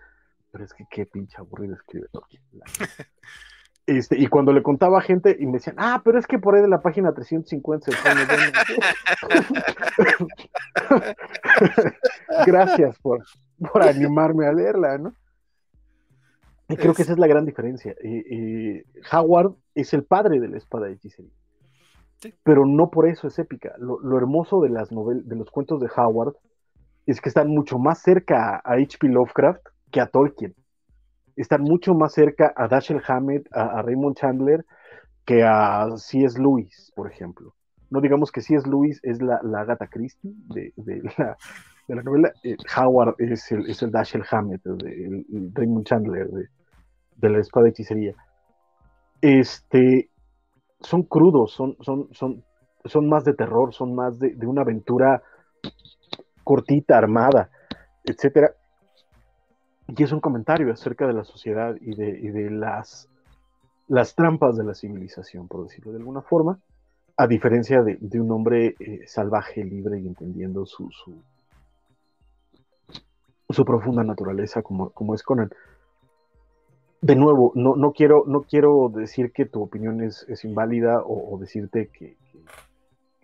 pero 0.53 0.65
es 0.65 0.75
que 0.75 0.85
qué 0.91 1.07
pinche 1.07 1.37
aburrido 1.39 1.75
escribe 1.75 2.07
Este, 3.87 4.19
y 4.19 4.27
cuando 4.27 4.53
le 4.53 4.63
contaba 4.63 4.99
a 4.99 5.03
gente 5.03 5.37
y 5.39 5.47
me 5.47 5.55
decían, 5.55 5.77
ah, 5.79 6.03
pero 6.05 6.19
es 6.19 6.27
que 6.27 6.39
por 6.39 6.55
ahí 6.55 6.63
de 6.63 6.69
la 6.69 6.83
página 6.83 7.15
350 7.15 7.91
se 7.91 7.97
pone 8.03 8.21
Gracias 12.47 12.99
por, 12.99 13.25
por 13.73 13.83
animarme 13.83 14.47
a 14.47 14.53
leerla, 14.53 14.99
¿no? 14.99 15.15
Y 16.69 16.77
creo 16.77 16.95
que 16.95 17.03
esa 17.03 17.13
es 17.13 17.19
la 17.19 17.27
gran 17.27 17.45
diferencia. 17.45 17.95
y 18.03 18.83
Howard 19.13 19.55
es 19.75 19.95
el 19.95 20.05
padre 20.05 20.41
de 20.41 20.49
la 20.49 20.57
espada 20.57 20.87
de 20.87 20.95
hechicería. 20.95 21.33
Pero 22.43 22.67
no 22.67 22.91
por 22.91 23.07
eso 23.07 23.29
es 23.29 23.39
épica. 23.39 23.75
Lo, 23.79 24.17
hermoso 24.17 24.61
de, 24.61 24.71
las 24.71 24.89
de 24.91 25.37
los 25.37 25.51
cuentos 25.51 25.81
de 25.81 25.89
Howard 25.95 26.35
es 27.05 27.21
que 27.21 27.29
están 27.29 27.49
mucho 27.49 27.79
más 27.79 28.01
cerca 28.01 28.57
a 28.65 28.75
H.P. 28.75 29.09
Lovecraft 29.09 29.65
que 29.91 30.01
a 30.01 30.07
Tolkien. 30.07 30.55
Están 31.37 31.63
mucho 31.63 31.95
más 31.95 32.15
cerca 32.15 32.53
a 32.57 32.67
Dashiell 32.67 33.03
Hammett, 33.07 33.47
a, 33.53 33.83
Raymond 33.83 34.17
Chandler, 34.17 34.65
que 35.27 35.43
a 35.45 35.87
C.S. 35.97 36.41
Lewis, 36.41 36.93
por 36.97 37.11
ejemplo. 37.11 37.55
No 37.91 38.01
digamos 38.01 38.33
que 38.33 38.41
C.S. 38.41 38.67
Lewis 38.69 38.99
es 39.03 39.21
la, 39.21 39.41
la 39.43 39.61
Agatha 39.61 39.87
Christie 39.87 40.33
de, 40.49 40.73
la, 41.19 41.37
de 41.87 41.95
la 41.95 42.03
novela. 42.03 42.33
Eh, 42.43 42.57
Howard 42.77 43.17
es 43.19 43.53
el, 43.53 43.69
es 43.69 43.83
el 43.83 43.91
Dashiell 43.91 44.25
Hammett, 44.29 44.65
el, 44.65 45.53
Raymond 45.53 45.87
Chandler 45.87 46.29
de, 46.29 46.49
de 47.17 47.31
la 47.31 47.39
espada 47.39 47.65
de 47.65 47.71
hechicería, 47.71 48.15
este, 49.21 50.11
son 50.81 51.03
crudos, 51.03 51.53
son, 51.53 51.77
son, 51.81 52.09
son, 52.13 52.45
son 52.85 53.09
más 53.09 53.25
de 53.25 53.35
terror, 53.35 53.75
son 53.75 53.95
más 53.95 54.19
de, 54.19 54.37
una 54.47 54.63
aventura 54.63 55.23
cortita, 56.45 56.97
armada, 56.97 57.51
etcétera. 58.05 58.55
Y 59.89 60.03
es 60.03 60.13
un 60.13 60.21
comentario 60.21 60.73
acerca 60.73 61.07
de 61.07 61.13
la 61.13 61.25
sociedad 61.25 61.77
y 61.81 61.95
de, 61.95 62.13
de 62.33 62.51
las, 62.51 63.09
las 63.89 64.15
trampas 64.15 64.57
de 64.57 64.65
la 64.65 64.75
civilización, 64.75 65.49
por 65.49 65.63
decirlo 65.65 65.93
de 65.93 65.99
alguna 65.99 66.23
forma, 66.23 66.59
a 67.17 67.27
diferencia 67.27 67.83
de, 67.83 68.21
un 68.21 68.31
hombre 68.31 68.77
eh, 68.79 69.07
salvaje, 69.07 69.65
libre 69.65 69.99
y 69.99 70.07
entendiendo 70.07 70.67
su, 70.67 70.91
su, 70.91 71.23
su 73.49 73.65
profunda 73.65 74.05
naturaleza 74.05 74.63
como, 74.63 74.91
como 74.91 75.15
es 75.15 75.23
Conan 75.23 75.51
de 77.01 77.17
nuevo, 77.17 77.53
no, 77.55 77.77
no, 77.77 77.93
quiero, 77.93 78.25
no 78.27 78.43
quiero 78.43 78.91
decir 78.95 79.33
que 79.33 79.47
tu 79.47 79.63
opinión 79.63 80.03
es, 80.03 80.27
inválida 80.45 81.03
o, 81.05 81.39
decirte 81.39 81.89
que, 81.89 82.17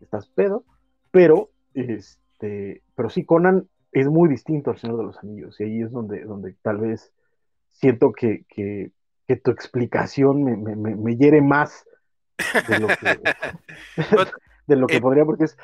estás 0.01 0.27
pedo, 0.27 0.65
pero, 1.11 1.51
este, 1.75 2.83
pero 2.95 3.09
sí, 3.09 3.25
Conan 3.25 3.69
es 3.93 4.09
muy 4.09 4.29
distinto 4.29 4.71
al 4.71 4.79
Señor 4.79 4.99
de 4.99 5.05
los 5.05 5.19
Anillos 5.19 5.61
y 5.61 5.65
ahí 5.65 5.83
es 5.83 5.93
donde, 5.93 6.25
donde 6.25 6.55
tal 6.63 6.79
vez 6.79 7.13
siento 7.71 8.13
que, 8.13 8.45
tu 9.43 9.51
explicación 9.51 10.45
me, 10.45 11.17
hiere 11.17 11.41
más 11.41 11.87
de 12.69 12.79
lo 12.79 12.89
que, 12.89 13.21
de 14.67 14.77
lo 14.77 14.87
que 14.87 14.97
eh, 14.97 15.01
podría, 15.01 15.25
porque 15.25 15.45
es, 15.45 15.57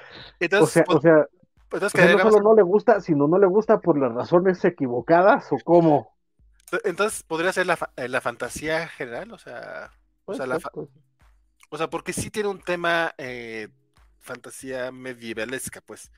o 0.61 0.67
sea, 0.67 0.85
o 0.89 1.01
sea, 1.01 1.27
no 1.71 2.19
solo 2.19 2.41
no 2.41 2.55
le 2.55 2.63
gusta, 2.63 3.01
sino 3.01 3.29
no 3.29 3.39
le 3.39 3.47
gusta 3.47 3.81
por 3.81 3.99
las 3.99 4.13
razones 4.15 4.65
equivocadas 4.65 5.53
o 5.53 5.57
cómo. 5.63 6.18
Entonces, 6.85 7.23
¿podría 7.23 7.53
ser 7.53 7.67
la, 7.67 7.79
eh, 7.97 8.09
la 8.09 8.21
fantasía 8.21 8.89
general? 8.89 9.33
O 9.33 9.39
sea, 9.39 9.91
o 10.25 10.35
sea, 10.35 10.47
la 10.47 10.59
o 11.71 11.77
sea, 11.77 11.91
porque 11.91 12.13
sí 12.13 12.31
tiene 12.31 12.49
un 12.49 12.61
tema 12.61 13.15
eh, 13.19 13.69
fantasía 14.21 14.91
medievalesca, 14.91 15.81
pues. 15.81 16.11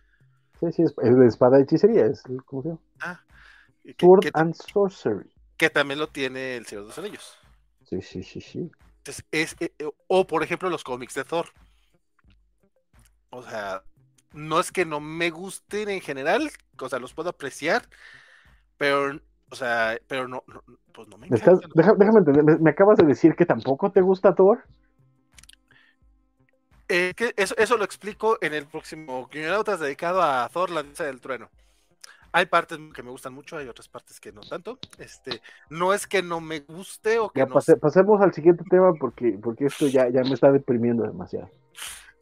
Sí, 0.61 0.73
sí, 0.73 0.83
es, 0.83 0.95
de 0.97 1.27
espada 1.27 1.59
y 1.59 1.63
hechicería, 1.63 2.07
es 2.07 2.23
¿cómo 2.45 2.63
se 2.63 2.69
llama? 2.69 2.81
Ah. 3.01 3.21
Sword 3.99 4.31
and 4.35 4.55
Sorcery. 4.55 5.29
Que 5.57 5.71
también 5.71 5.99
lo 5.99 6.09
tiene 6.09 6.57
el 6.57 6.67
Señor 6.67 6.85
de 6.85 6.89
los 6.89 6.99
Anillos. 6.99 7.39
Sí, 7.89 8.01
sí, 8.03 8.23
sí, 8.23 8.41
sí. 8.41 8.71
Entonces, 8.99 9.25
es, 9.31 9.57
eh, 9.61 9.73
o 10.07 10.27
por 10.27 10.43
ejemplo 10.43 10.71
los 10.71 10.85
cómics 10.85 11.15
de 11.15 11.25
Thor. 11.25 11.47
O 13.31 13.43
sea, 13.43 13.83
no 14.33 14.61
es 14.61 14.71
que 14.71 14.85
no 14.85 15.01
me 15.01 15.31
gusten 15.31 15.89
en 15.89 16.01
general, 16.01 16.51
o 16.79 16.89
sea, 16.89 16.99
los 16.99 17.15
puedo 17.15 17.31
apreciar, 17.31 17.89
pero 18.77 19.21
o 19.51 19.55
sea, 19.55 19.99
pero 20.07 20.29
no, 20.29 20.45
pues 20.93 21.09
no 21.09 21.19
me 21.19 21.27
encanta. 21.27 21.69
déjame 21.75 22.19
entender, 22.19 22.61
¿me 22.61 22.71
acabas 22.71 22.99
de 22.99 23.07
decir 23.07 23.35
que 23.35 23.47
tampoco 23.47 23.91
te 23.91 24.01
gusta 24.01 24.35
Thor? 24.35 24.65
Eh, 26.89 27.15
que 27.15 27.33
eso, 27.37 27.55
eso 27.57 27.77
lo 27.77 27.85
explico 27.85 28.39
en 28.41 28.55
el 28.55 28.67
próximo 28.67 29.29
Quiñonautas 29.29 29.81
dedicado 29.81 30.23
a 30.23 30.49
Thor, 30.49 30.71
la 30.71 30.83
danza 30.83 31.05
del 31.05 31.21
trueno. 31.21 31.49
Hay 32.33 32.47
partes 32.47 32.79
que 32.95 33.03
me 33.03 33.11
gustan 33.11 33.35
mucho, 33.35 33.57
hay 33.57 33.67
otras 33.67 33.89
partes 33.89 34.21
que 34.21 34.33
no 34.33 34.41
tanto. 34.43 34.79
Este, 34.99 35.41
no 35.69 35.93
es 35.93 36.07
que 36.07 36.23
no 36.23 36.41
me 36.41 36.61
guste 36.61 37.19
o 37.19 37.31
que 37.31 37.41
ya, 37.41 37.47
no. 37.47 37.55
pasemos 37.55 38.21
al 38.21 38.33
siguiente 38.33 38.63
tema 38.71 38.93
porque, 39.01 39.39
porque 39.43 39.67
esto 39.67 39.89
ya, 39.89 40.09
ya 40.09 40.23
me 40.23 40.35
está 40.35 40.53
deprimiendo 40.53 41.03
demasiado. 41.03 41.51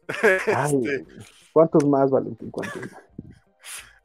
este... 0.23 1.05
¿Cuántos 1.53 1.85
más, 1.85 2.09
Valentín? 2.09 2.49
¿Cuántos 2.49 2.81
más? 2.81 3.01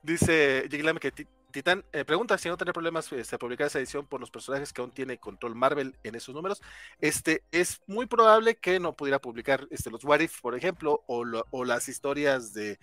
Dice 0.02 0.66
Jiglam 0.70 0.98
que 0.98 1.10
Titán 1.54 1.84
eh, 1.92 2.04
pregunta 2.04 2.36
si 2.36 2.48
no 2.48 2.56
tiene 2.56 2.72
problemas 2.72 3.12
este, 3.12 3.38
publicar 3.38 3.68
esa 3.68 3.78
edición 3.78 4.06
por 4.06 4.18
los 4.18 4.28
personajes 4.28 4.72
que 4.72 4.82
aún 4.82 4.90
tiene 4.90 5.18
control 5.18 5.54
Marvel 5.54 5.94
en 6.02 6.16
esos 6.16 6.34
números. 6.34 6.60
Este 7.00 7.44
es 7.52 7.80
muy 7.86 8.06
probable 8.06 8.56
que 8.56 8.80
no 8.80 8.94
pudiera 8.94 9.20
publicar 9.20 9.60
este, 9.70 9.88
los 9.88 10.04
What 10.04 10.18
If, 10.18 10.40
por 10.40 10.56
ejemplo, 10.56 11.02
o, 11.06 11.22
lo, 11.24 11.44
o 11.52 11.64
las 11.64 11.88
historias 11.88 12.54
de 12.54 12.80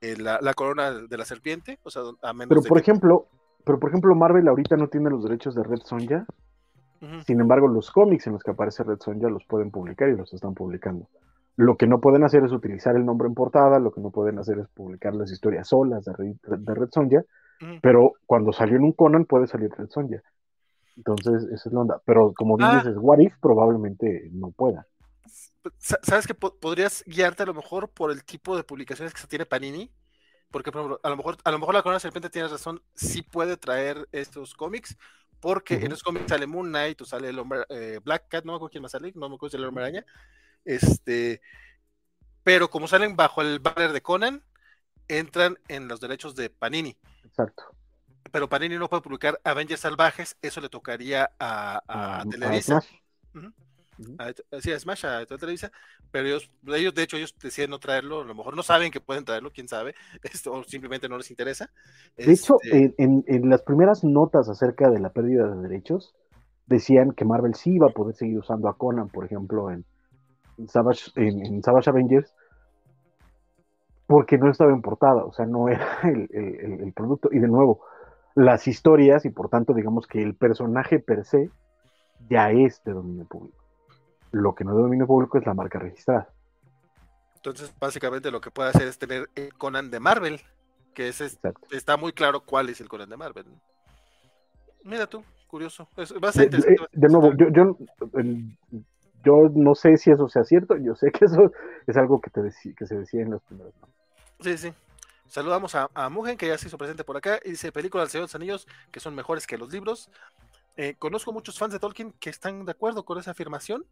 eh, 0.00 0.16
la, 0.16 0.38
la, 0.40 0.54
corona 0.54 0.90
de 0.92 1.18
la 1.18 1.26
serpiente. 1.26 1.78
O 1.82 1.90
sea, 1.90 2.00
a 2.22 2.32
menos 2.32 2.48
pero 2.48 2.62
por 2.62 2.78
que... 2.78 2.90
ejemplo, 2.90 3.26
pero 3.62 3.78
por 3.78 3.90
ejemplo, 3.90 4.14
Marvel 4.14 4.48
ahorita 4.48 4.78
no 4.78 4.88
tiene 4.88 5.10
los 5.10 5.22
derechos 5.22 5.54
de 5.54 5.62
Red 5.62 5.82
Sonja. 5.84 6.24
Uh 7.02 7.04
-huh. 7.04 7.24
Sin 7.26 7.42
embargo, 7.42 7.68
los 7.68 7.90
cómics 7.90 8.26
en 8.26 8.32
los 8.32 8.42
que 8.42 8.52
aparece 8.52 8.84
Red 8.84 9.00
Sonja 9.00 9.28
los 9.28 9.44
pueden 9.44 9.70
publicar 9.70 10.08
y 10.08 10.16
los 10.16 10.32
están 10.32 10.54
publicando. 10.54 11.08
Lo 11.56 11.76
que 11.76 11.86
no 11.86 12.00
pueden 12.00 12.24
hacer 12.24 12.42
es 12.42 12.52
utilizar 12.52 12.96
el 12.96 13.04
nombre 13.04 13.28
en 13.28 13.34
portada, 13.34 13.78
lo 13.78 13.92
que 13.92 14.00
no 14.00 14.10
pueden 14.10 14.38
hacer 14.38 14.60
es 14.60 14.68
publicar 14.68 15.14
las 15.14 15.30
historias 15.30 15.68
solas 15.68 16.06
de 16.06 16.14
Red, 16.14 16.36
de 16.42 16.74
Red 16.74 16.88
Sonja, 16.90 17.22
uh 17.60 17.64
-huh. 17.64 17.80
pero 17.82 18.14
cuando 18.26 18.52
salió 18.52 18.76
en 18.76 18.84
un 18.84 18.92
Conan 18.92 19.24
puede 19.24 19.46
salir 19.46 19.70
Red 19.70 19.88
Sonja. 19.88 20.22
Entonces, 20.96 21.44
esa 21.44 21.68
es 21.68 21.72
la 21.72 21.80
onda. 21.80 22.02
Pero 22.04 22.32
como 22.34 22.56
bien 22.56 22.70
ah. 22.70 22.76
dices, 22.78 22.96
What 22.96 23.18
If 23.18 23.34
probablemente 23.40 24.28
no 24.32 24.50
pueda. 24.50 24.86
¿Sabes 25.78 26.26
que 26.26 26.34
podrías 26.34 27.02
guiarte 27.06 27.42
a 27.42 27.46
lo 27.46 27.54
mejor 27.54 27.88
por 27.88 28.10
el 28.10 28.24
tipo 28.24 28.56
de 28.56 28.64
publicaciones 28.64 29.14
que 29.14 29.20
se 29.20 29.26
tiene 29.26 29.46
Panini? 29.46 29.90
Porque, 30.50 30.70
por 30.70 30.82
ejemplo, 30.82 31.00
a 31.02 31.08
lo 31.08 31.16
mejor, 31.16 31.36
a 31.42 31.50
lo 31.50 31.58
mejor 31.58 31.74
la 31.74 31.82
Corona 31.82 31.98
Serpiente 31.98 32.30
tiene 32.30 32.48
razón, 32.48 32.80
sí 32.94 33.22
puede 33.22 33.56
traer 33.56 34.06
estos 34.12 34.54
cómics, 34.54 34.96
porque 35.40 35.74
uh 35.74 35.78
-huh. 35.78 35.84
en 35.84 35.90
los 35.90 36.02
cómics 36.02 36.26
sale 36.28 36.46
Moon 36.46 36.68
Knight, 36.68 37.00
o 37.00 37.04
sale 37.04 37.30
el 37.30 37.38
hombre, 37.38 37.64
eh, 37.70 37.98
Black 38.04 38.28
Cat, 38.28 38.44
no 38.44 38.52
me 38.52 38.56
acuerdo 38.56 38.70
quién 38.70 38.82
más 38.82 38.92
sale, 38.92 39.12
no 39.16 39.28
me 39.28 39.34
acuerdo 39.34 39.50
si 39.50 39.56
el 39.56 39.64
hombre 39.64 39.84
araña, 39.84 40.06
este, 40.64 41.40
pero 42.44 42.68
como 42.68 42.86
salen 42.86 43.16
bajo 43.16 43.40
el 43.40 43.58
banner 43.58 43.92
de 43.92 44.02
Conan, 44.02 44.44
entran 45.08 45.58
en 45.68 45.88
los 45.88 46.00
derechos 46.00 46.34
de 46.36 46.50
Panini. 46.50 46.96
Exacto. 47.34 47.64
Pero 48.30 48.48
Panini 48.48 48.76
no 48.76 48.88
puede 48.88 49.02
publicar 49.02 49.40
Avengers 49.42 49.80
Salvajes, 49.80 50.36
eso 50.40 50.60
le 50.60 50.68
tocaría 50.68 51.32
a, 51.38 51.82
a, 51.86 52.20
a 52.20 52.24
Televisa. 52.24 52.80
Uh 53.34 53.38
-huh. 53.38 53.52
Uh 53.98 54.02
-huh. 54.02 54.44
a, 54.52 54.60
sí, 54.60 54.72
a 54.72 54.78
Smash, 54.78 55.04
a, 55.04 55.26
Televisa, 55.26 55.72
pero 56.12 56.28
ellos, 56.28 56.50
ellos, 56.66 56.94
de 56.94 57.02
hecho, 57.02 57.16
ellos 57.16 57.34
deciden 57.42 57.70
no 57.70 57.78
traerlo, 57.78 58.22
a 58.22 58.24
lo 58.24 58.34
mejor 58.34 58.56
no 58.56 58.62
saben 58.62 58.92
que 58.92 59.00
pueden 59.00 59.24
traerlo, 59.24 59.52
quién 59.52 59.68
sabe, 59.68 59.94
esto 60.22 60.52
o 60.52 60.64
simplemente 60.64 61.08
no 61.08 61.18
les 61.18 61.30
interesa. 61.30 61.70
De 62.16 62.24
este... 62.24 62.32
hecho, 62.32 62.58
en, 62.62 62.94
en, 62.98 63.24
en, 63.26 63.50
las 63.50 63.62
primeras 63.62 64.04
notas 64.04 64.48
acerca 64.48 64.90
de 64.90 65.00
la 65.00 65.10
pérdida 65.10 65.48
de 65.48 65.68
derechos, 65.68 66.14
decían 66.66 67.12
que 67.12 67.24
Marvel 67.24 67.54
sí 67.54 67.74
iba 67.74 67.88
a 67.88 67.90
poder 67.90 68.14
seguir 68.14 68.38
usando 68.38 68.68
a 68.68 68.76
Conan, 68.76 69.08
por 69.08 69.24
ejemplo, 69.24 69.70
en, 69.70 69.84
Savage, 70.68 71.10
en, 71.16 71.44
en, 71.44 71.62
Savage 71.62 71.90
Avengers 71.90 72.32
porque 74.06 74.38
no 74.38 74.50
estaba 74.50 74.72
en 74.72 74.82
portada, 74.82 75.24
o 75.24 75.32
sea, 75.32 75.46
no 75.46 75.68
era 75.68 76.00
el, 76.04 76.28
el, 76.32 76.80
el, 76.80 76.92
producto. 76.92 77.28
Y 77.32 77.38
de 77.38 77.48
nuevo, 77.48 77.82
las 78.34 78.66
historias 78.66 79.24
y 79.24 79.30
por 79.30 79.48
tanto, 79.48 79.72
digamos 79.72 80.06
que 80.06 80.22
el 80.22 80.34
personaje 80.34 80.98
per 80.98 81.24
se 81.24 81.50
ya 82.28 82.50
es 82.50 82.82
de 82.84 82.92
dominio 82.92 83.26
público. 83.26 83.58
Lo 84.32 84.54
que 84.54 84.64
no 84.64 84.72
es 84.72 84.76
de 84.76 84.82
dominio 84.82 85.06
público 85.06 85.38
es 85.38 85.46
la 85.46 85.54
marca 85.54 85.78
registrada. 85.78 86.28
Entonces, 87.36 87.74
básicamente 87.78 88.30
lo 88.30 88.40
que 88.40 88.50
puede 88.50 88.70
hacer 88.70 88.88
es 88.88 88.98
tener 88.98 89.28
el 89.34 89.52
Conan 89.54 89.90
de 89.90 90.00
Marvel, 90.00 90.40
que 90.94 91.08
es, 91.08 91.20
está 91.70 91.96
muy 91.96 92.12
claro 92.12 92.40
cuál 92.40 92.68
es 92.70 92.80
el 92.80 92.88
Conan 92.88 93.10
de 93.10 93.16
Marvel. 93.16 93.46
Mira 94.82 95.06
tú, 95.06 95.22
curioso. 95.46 95.88
Es, 95.96 96.12
va 96.12 96.28
a 96.28 96.32
ser 96.32 96.50
de, 96.50 96.58
de, 96.58 96.76
de 96.92 97.08
nuevo, 97.08 97.32
yo, 97.36 97.48
yo 97.50 97.76
el, 98.14 98.56
yo 99.24 99.50
no 99.54 99.74
sé 99.74 99.96
si 99.96 100.10
eso 100.10 100.28
sea 100.28 100.44
cierto, 100.44 100.76
yo 100.76 100.94
sé 100.94 101.10
que 101.10 101.24
eso 101.24 101.52
es 101.86 101.96
algo 101.96 102.20
que, 102.20 102.30
te 102.30 102.42
decí, 102.42 102.74
que 102.74 102.86
se 102.86 102.96
decía 102.96 103.22
en 103.22 103.30
los 103.30 103.42
primeros. 103.42 103.72
Sí, 104.40 104.56
sí. 104.58 104.72
Saludamos 105.26 105.74
a, 105.74 105.90
a 105.94 106.08
Mugen, 106.08 106.36
que 106.36 106.46
ya 106.46 106.58
se 106.58 106.68
hizo 106.68 106.78
presente 106.78 107.02
por 107.02 107.16
acá, 107.16 107.40
y 107.44 107.50
dice, 107.50 107.72
películas 107.72 108.06
del 108.06 108.10
Señor 108.10 108.22
de 108.22 108.26
los 108.26 108.34
Anillos 108.34 108.68
que 108.90 109.00
son 109.00 109.14
mejores 109.14 109.46
que 109.46 109.58
los 109.58 109.72
libros. 109.72 110.10
Eh, 110.76 110.96
conozco 110.98 111.32
muchos 111.32 111.58
fans 111.58 111.72
de 111.72 111.78
Tolkien 111.78 112.12
que 112.18 112.30
están 112.30 112.64
de 112.64 112.72
acuerdo 112.72 113.04
con 113.04 113.18
esa 113.18 113.30
afirmación. 113.30 113.84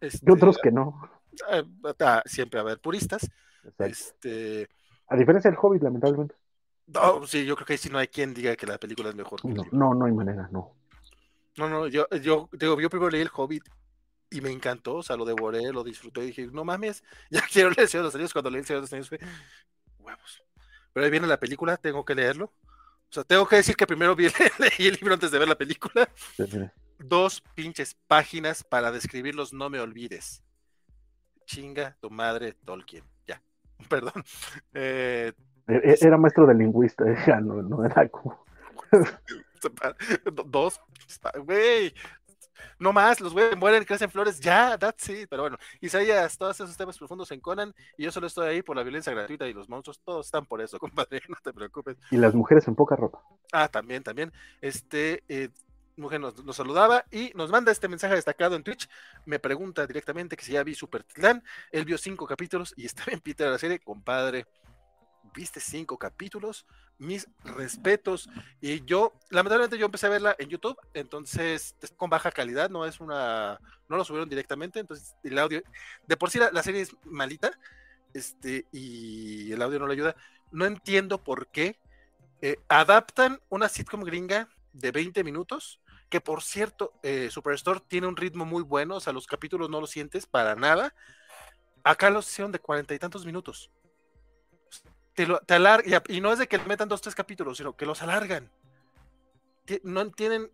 Este, 0.00 0.24
y 0.26 0.32
otros 0.32 0.58
que 0.58 0.70
no. 0.70 1.10
Eh, 1.50 1.64
ah, 2.00 2.22
siempre 2.26 2.58
va 2.58 2.62
a 2.62 2.66
haber 2.70 2.80
puristas. 2.80 3.30
Este, 3.78 4.68
a 5.08 5.16
diferencia 5.16 5.50
del 5.50 5.58
Hobbit, 5.60 5.82
lamentablemente. 5.82 6.34
No, 6.86 7.26
sí, 7.26 7.44
yo 7.44 7.54
creo 7.54 7.66
que 7.66 7.78
sí 7.78 7.88
no 7.88 7.98
hay 7.98 8.08
quien 8.08 8.34
diga 8.34 8.56
que 8.56 8.66
la 8.66 8.78
película 8.78 9.08
es 9.08 9.14
mejor. 9.14 9.44
No, 9.44 9.64
no, 9.72 9.94
no 9.94 10.04
hay 10.04 10.12
manera, 10.12 10.48
no. 10.50 10.74
No, 11.56 11.68
no, 11.68 11.86
yo, 11.86 12.08
yo, 12.22 12.48
digo, 12.52 12.80
yo 12.80 12.90
primero 12.90 13.10
leí 13.10 13.20
el 13.20 13.30
Hobbit 13.32 13.64
y 14.32 14.40
me 14.40 14.50
encantó, 14.50 14.96
o 14.96 15.02
sea, 15.02 15.16
lo 15.16 15.24
devoré, 15.24 15.72
lo 15.72 15.84
disfruté 15.84 16.22
y 16.22 16.26
dije, 16.26 16.48
no 16.52 16.64
mames, 16.64 17.04
ya 17.30 17.42
quiero 17.52 17.68
leer 17.70 17.82
el 17.82 17.88
Señor 17.88 18.04
de 18.04 18.08
los 18.08 18.14
Anillos. 18.14 18.32
Cuando 18.32 18.50
leí 18.50 18.60
el 18.60 18.66
Señor 18.66 18.80
de 18.80 18.84
los 18.84 18.92
Anillos 18.92 19.08
fue, 19.08 19.18
huevos. 19.98 20.42
Pero 20.92 21.04
ahí 21.04 21.10
viene 21.10 21.26
la 21.26 21.38
película, 21.38 21.76
tengo 21.76 22.04
que 22.04 22.14
leerlo. 22.14 22.46
O 22.46 23.14
sea, 23.14 23.24
tengo 23.24 23.46
que 23.46 23.56
decir 23.56 23.76
que 23.76 23.86
primero 23.86 24.16
vi, 24.16 24.28
leí 24.58 24.88
el 24.88 24.94
libro 24.94 25.14
antes 25.14 25.30
de 25.30 25.38
ver 25.38 25.48
la 25.48 25.56
película. 25.56 26.08
Sí, 26.36 26.46
sí. 26.46 26.60
Dos 26.98 27.42
pinches 27.54 27.94
páginas 28.06 28.62
para 28.64 28.90
describir 28.90 29.34
los 29.34 29.52
no 29.52 29.68
me 29.68 29.80
olvides. 29.80 30.42
Chinga 31.46 31.96
tu 32.00 32.10
madre, 32.10 32.54
Tolkien. 32.64 33.04
Ya, 33.26 33.42
perdón. 33.88 34.24
Eh, 34.72 35.32
era 35.66 36.16
maestro 36.16 36.46
de 36.46 36.54
lingüista, 36.54 37.04
ya 37.26 37.40
no, 37.40 37.62
no 37.62 37.84
era 37.84 38.08
como. 38.08 38.44
Dos, 40.46 40.80
güey, 41.44 41.94
no 42.78 42.92
más, 42.92 43.20
los 43.20 43.32
güeyes 43.32 43.56
mueren, 43.56 43.84
crecen 43.84 44.10
flores, 44.10 44.40
ya, 44.40 44.78
that's 44.78 45.08
it. 45.08 45.28
Pero 45.28 45.42
bueno, 45.42 45.58
Isaías, 45.80 46.36
todos 46.36 46.60
esos 46.60 46.76
temas 46.76 46.98
profundos 46.98 47.30
en 47.32 47.40
Conan, 47.40 47.74
y 47.96 48.04
yo 48.04 48.12
solo 48.12 48.26
estoy 48.26 48.48
ahí 48.48 48.62
por 48.62 48.76
la 48.76 48.82
violencia 48.82 49.12
gratuita 49.12 49.46
y 49.46 49.52
los 49.52 49.68
monstruos, 49.68 50.00
todos 50.04 50.26
están 50.26 50.46
por 50.46 50.60
eso, 50.60 50.78
compadre, 50.80 51.22
no 51.28 51.36
te 51.42 51.52
preocupes. 51.52 51.96
Y 52.10 52.16
las 52.16 52.34
mujeres 52.34 52.66
en 52.68 52.74
poca 52.74 52.96
ropa. 52.96 53.20
Ah, 53.52 53.68
también, 53.68 54.02
también. 54.02 54.32
Este, 54.60 55.22
eh, 55.28 55.50
mujer 55.96 56.20
nos, 56.20 56.42
nos, 56.44 56.56
saludaba 56.56 57.04
y 57.10 57.32
nos 57.34 57.50
manda 57.50 57.72
este 57.72 57.88
mensaje 57.88 58.14
destacado 58.14 58.56
en 58.56 58.62
Twitch. 58.62 58.88
Me 59.24 59.38
pregunta 59.38 59.86
directamente 59.86 60.36
que 60.36 60.44
si 60.44 60.52
ya 60.52 60.62
vi 60.62 60.74
Super 60.74 61.04
Titlán. 61.04 61.42
Él 61.70 61.84
vio 61.84 61.98
cinco 61.98 62.26
capítulos 62.26 62.74
y 62.76 62.86
está 62.86 63.04
bien 63.06 63.20
Peter 63.20 63.48
la 63.48 63.58
serie, 63.58 63.78
compadre. 63.78 64.46
Viste 65.34 65.60
cinco 65.60 65.98
capítulos, 65.98 66.66
mis 66.98 67.26
respetos. 67.44 68.28
Y 68.60 68.84
yo, 68.84 69.12
lamentablemente, 69.30 69.78
yo 69.78 69.86
empecé 69.86 70.06
a 70.06 70.10
verla 70.10 70.36
en 70.38 70.48
YouTube, 70.48 70.76
entonces 70.94 71.74
con 71.96 72.10
baja 72.10 72.30
calidad, 72.30 72.70
no 72.70 72.84
es 72.84 73.00
una, 73.00 73.58
no 73.88 73.96
lo 73.96 74.04
subieron 74.04 74.28
directamente, 74.28 74.80
entonces 74.80 75.16
el 75.22 75.38
audio, 75.38 75.62
de 76.06 76.16
por 76.16 76.30
sí 76.30 76.38
la, 76.38 76.62
serie 76.62 76.82
es 76.82 76.94
malita, 77.04 77.50
este, 78.14 78.66
y 78.72 79.52
el 79.52 79.62
audio 79.62 79.78
no 79.78 79.86
le 79.86 79.94
ayuda. 79.94 80.16
No 80.50 80.66
entiendo 80.66 81.18
por 81.18 81.46
qué 81.46 81.78
eh, 82.42 82.56
adaptan 82.68 83.40
una 83.48 83.68
sitcom 83.68 84.02
gringa 84.02 84.48
de 84.72 84.90
20 84.90 85.24
minutos, 85.24 85.80
que 86.08 86.20
por 86.20 86.42
cierto, 86.42 86.92
eh, 87.02 87.28
Superstore 87.30 87.80
tiene 87.88 88.06
un 88.06 88.16
ritmo 88.16 88.44
muy 88.44 88.62
bueno, 88.62 88.96
o 88.96 89.00
sea, 89.00 89.12
los 89.12 89.26
capítulos 89.26 89.70
no 89.70 89.80
los 89.80 89.90
sientes 89.90 90.26
para 90.26 90.54
nada. 90.54 90.94
Acá 91.84 92.10
los 92.10 92.28
hicieron 92.28 92.52
de 92.52 92.58
cuarenta 92.58 92.94
y 92.94 92.98
tantos 92.98 93.24
minutos. 93.24 93.70
Te, 95.14 95.26
lo, 95.26 95.40
te 95.40 95.54
alargan, 95.54 96.02
y 96.08 96.20
no 96.20 96.32
es 96.32 96.38
de 96.38 96.48
que 96.48 96.58
metan 96.58 96.88
dos, 96.88 97.02
tres 97.02 97.14
capítulos, 97.14 97.58
sino 97.58 97.76
que 97.76 97.86
los 97.86 98.02
alargan. 98.02 98.50
No 99.84 100.00
entienden, 100.00 100.50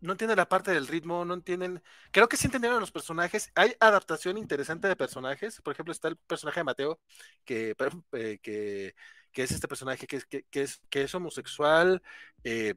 no 0.00 0.12
entienden 0.12 0.36
la 0.36 0.48
parte 0.48 0.70
del 0.70 0.86
ritmo, 0.86 1.24
no 1.24 1.34
entienden. 1.34 1.82
Creo 2.10 2.28
que 2.28 2.36
sí 2.36 2.46
entendieron 2.46 2.80
los 2.80 2.92
personajes. 2.92 3.50
Hay 3.54 3.74
adaptación 3.80 4.38
interesante 4.38 4.88
de 4.88 4.96
personajes. 4.96 5.60
Por 5.60 5.72
ejemplo, 5.72 5.92
está 5.92 6.08
el 6.08 6.16
personaje 6.16 6.60
de 6.60 6.64
Mateo, 6.64 7.00
que, 7.44 7.76
eh, 8.12 8.38
que, 8.42 8.94
que 9.32 9.42
es 9.42 9.50
este 9.50 9.68
personaje 9.68 10.06
que, 10.06 10.20
que, 10.20 10.44
que, 10.44 10.62
es, 10.62 10.80
que 10.88 11.02
es 11.02 11.14
homosexual, 11.14 12.02
eh, 12.44 12.74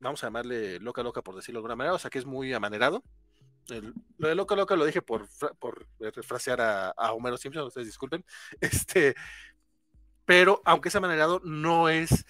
vamos 0.00 0.22
a 0.22 0.28
llamarle 0.28 0.80
loca 0.80 1.02
loca 1.02 1.22
por 1.22 1.36
decirlo 1.36 1.58
de 1.58 1.60
alguna 1.60 1.76
manera, 1.76 1.94
o 1.94 1.98
sea 1.98 2.10
que 2.10 2.18
es 2.18 2.26
muy 2.26 2.52
amanerado. 2.52 3.02
El, 3.68 3.94
lo 4.18 4.28
de 4.28 4.34
loca 4.34 4.56
loca 4.56 4.74
lo 4.74 4.84
dije 4.84 5.02
por, 5.02 5.28
por 5.58 5.86
refrasear 5.98 6.60
a, 6.60 6.90
a, 6.90 7.12
Homero 7.12 7.36
Simpson, 7.36 7.66
ustedes 7.66 7.86
disculpen. 7.86 8.24
Este, 8.60 9.14
pero 10.30 10.62
aunque 10.64 10.90
es 10.90 10.94
amanerado, 10.94 11.40
no 11.42 11.88
es 11.88 12.24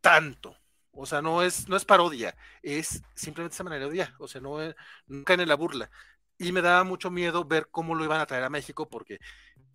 tanto. 0.00 0.56
O 0.92 1.04
sea, 1.04 1.20
no 1.20 1.42
es, 1.42 1.68
no 1.68 1.76
es 1.76 1.84
parodia, 1.84 2.36
es 2.62 3.02
simplemente 3.16 3.56
esa 3.56 3.64
manerodia. 3.64 4.14
O 4.20 4.28
sea, 4.28 4.40
no, 4.40 4.62
es, 4.62 4.76
no 5.08 5.24
cae 5.24 5.42
en 5.42 5.48
la 5.48 5.56
burla. 5.56 5.90
Y 6.38 6.52
me 6.52 6.62
daba 6.62 6.84
mucho 6.84 7.10
miedo 7.10 7.44
ver 7.44 7.70
cómo 7.72 7.96
lo 7.96 8.04
iban 8.04 8.20
a 8.20 8.26
traer 8.26 8.44
a 8.44 8.50
México, 8.50 8.88
porque 8.88 9.18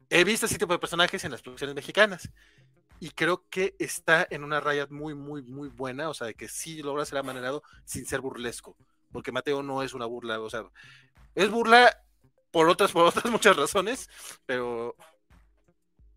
he 0.10 0.24
visto 0.24 0.46
ese 0.46 0.58
tipo 0.58 0.72
de 0.72 0.80
personajes 0.80 1.26
en 1.26 1.32
las 1.32 1.42
producciones 1.42 1.76
mexicanas 1.76 2.30
y 3.02 3.10
creo 3.10 3.44
que 3.50 3.76
está 3.78 4.26
en 4.30 4.46
una 4.46 4.62
raya 4.62 4.88
muy, 4.90 5.14
muy, 5.14 5.42
muy 5.42 5.68
buena, 5.68 6.08
o 6.08 6.14
sea, 6.14 6.28
de 6.28 6.36
que 6.36 6.48
sí 6.48 6.82
logra 6.82 7.04
ser 7.04 7.18
amanerado 7.18 7.62
sin 7.84 8.06
ser 8.06 8.22
burlesco, 8.22 8.78
porque 9.12 9.34
Mateo 9.34 9.64
no 9.64 9.84
es 9.84 9.94
una 9.94 10.06
burla, 10.06 10.40
o 10.40 10.50
sea, 10.50 10.64
es 11.36 11.52
burla 11.52 11.94
por 12.52 12.70
otras, 12.70 12.94
por 12.94 13.06
otras 13.06 13.26
muchas 13.30 13.58
razones, 13.58 14.10
pero... 14.46 14.96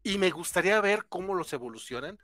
Y 0.07 0.19
me 0.19 0.31
gustaría 0.31 0.81
ver 0.81 1.07
cómo 1.09 1.35
los 1.35 1.53
evolucionan. 1.53 2.17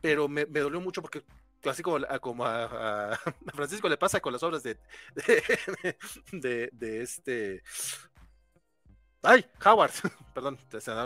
pero 0.00 0.28
me, 0.28 0.44
dolió 0.44 0.80
mucho 0.80 1.02
porque 1.02 1.24
así 1.64 1.82
como, 1.82 1.96
a, 2.46 3.18
Francisco 3.52 3.88
le 3.88 3.96
pasa 3.96 4.20
con 4.20 4.32
las 4.32 4.42
obras 4.44 4.62
de, 4.62 4.78
de, 6.32 6.70
de, 6.72 7.02
este 7.02 7.64
Ay, 9.20 9.44
Howard, 9.64 9.90
perdón, 10.32 10.58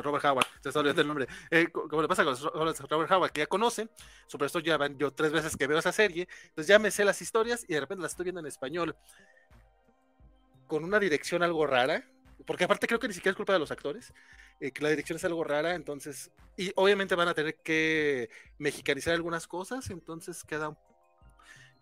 Robert 0.03 0.24
Howard, 0.27 0.47
se 0.61 0.69
está 0.69 0.81
olvidando 0.81 1.01
el 1.01 1.09
nombre. 1.09 1.28
Eh, 1.51 1.69
como 1.73 2.03
le 2.03 2.09
pasa 2.09 2.24
con 2.24 2.36
Robert 2.36 3.11
Howard, 3.11 3.32
que 3.32 3.41
ya 3.41 3.47
conoce, 3.47 3.89
sobre 4.27 4.47
esto 4.47 4.59
ya 4.59 4.77
van 4.77 4.99
yo 4.99 5.12
tres 5.15 5.32
veces 5.32 5.57
que 5.57 5.66
veo 5.66 5.78
esa 5.78 5.93
serie, 5.93 6.28
entonces 6.49 6.66
ya 6.66 6.78
me 6.78 6.91
sé 6.91 7.07
las 7.07 7.23
historias 7.23 7.65
y 7.66 7.73
de 7.73 7.81
repente 7.81 8.03
las 8.03 8.12
estoy 8.12 8.24
viendo 8.24 8.41
en 8.41 8.47
español 8.47 8.95
con 10.66 10.85
una 10.85 11.01
dirección 11.01 11.43
algo 11.43 11.66
rara, 11.66 12.07
porque 12.46 12.64
aparte 12.64 12.86
creo 12.86 13.00
que 13.00 13.08
ni 13.08 13.14
siquiera 13.14 13.32
es 13.32 13.36
culpa 13.36 13.52
de 13.52 13.58
los 13.58 13.70
actores, 13.70 14.12
eh, 14.60 14.70
que 14.70 14.82
la 14.82 14.90
dirección 14.90 15.16
es 15.16 15.24
algo 15.24 15.44
rara, 15.44 15.74
entonces, 15.74 16.30
y 16.56 16.72
obviamente 16.76 17.14
van 17.14 17.28
a 17.28 17.34
tener 17.34 17.56
que 17.56 18.30
mexicanizar 18.58 19.14
algunas 19.14 19.46
cosas, 19.46 19.90
entonces 19.90 20.44
queda, 20.44 20.76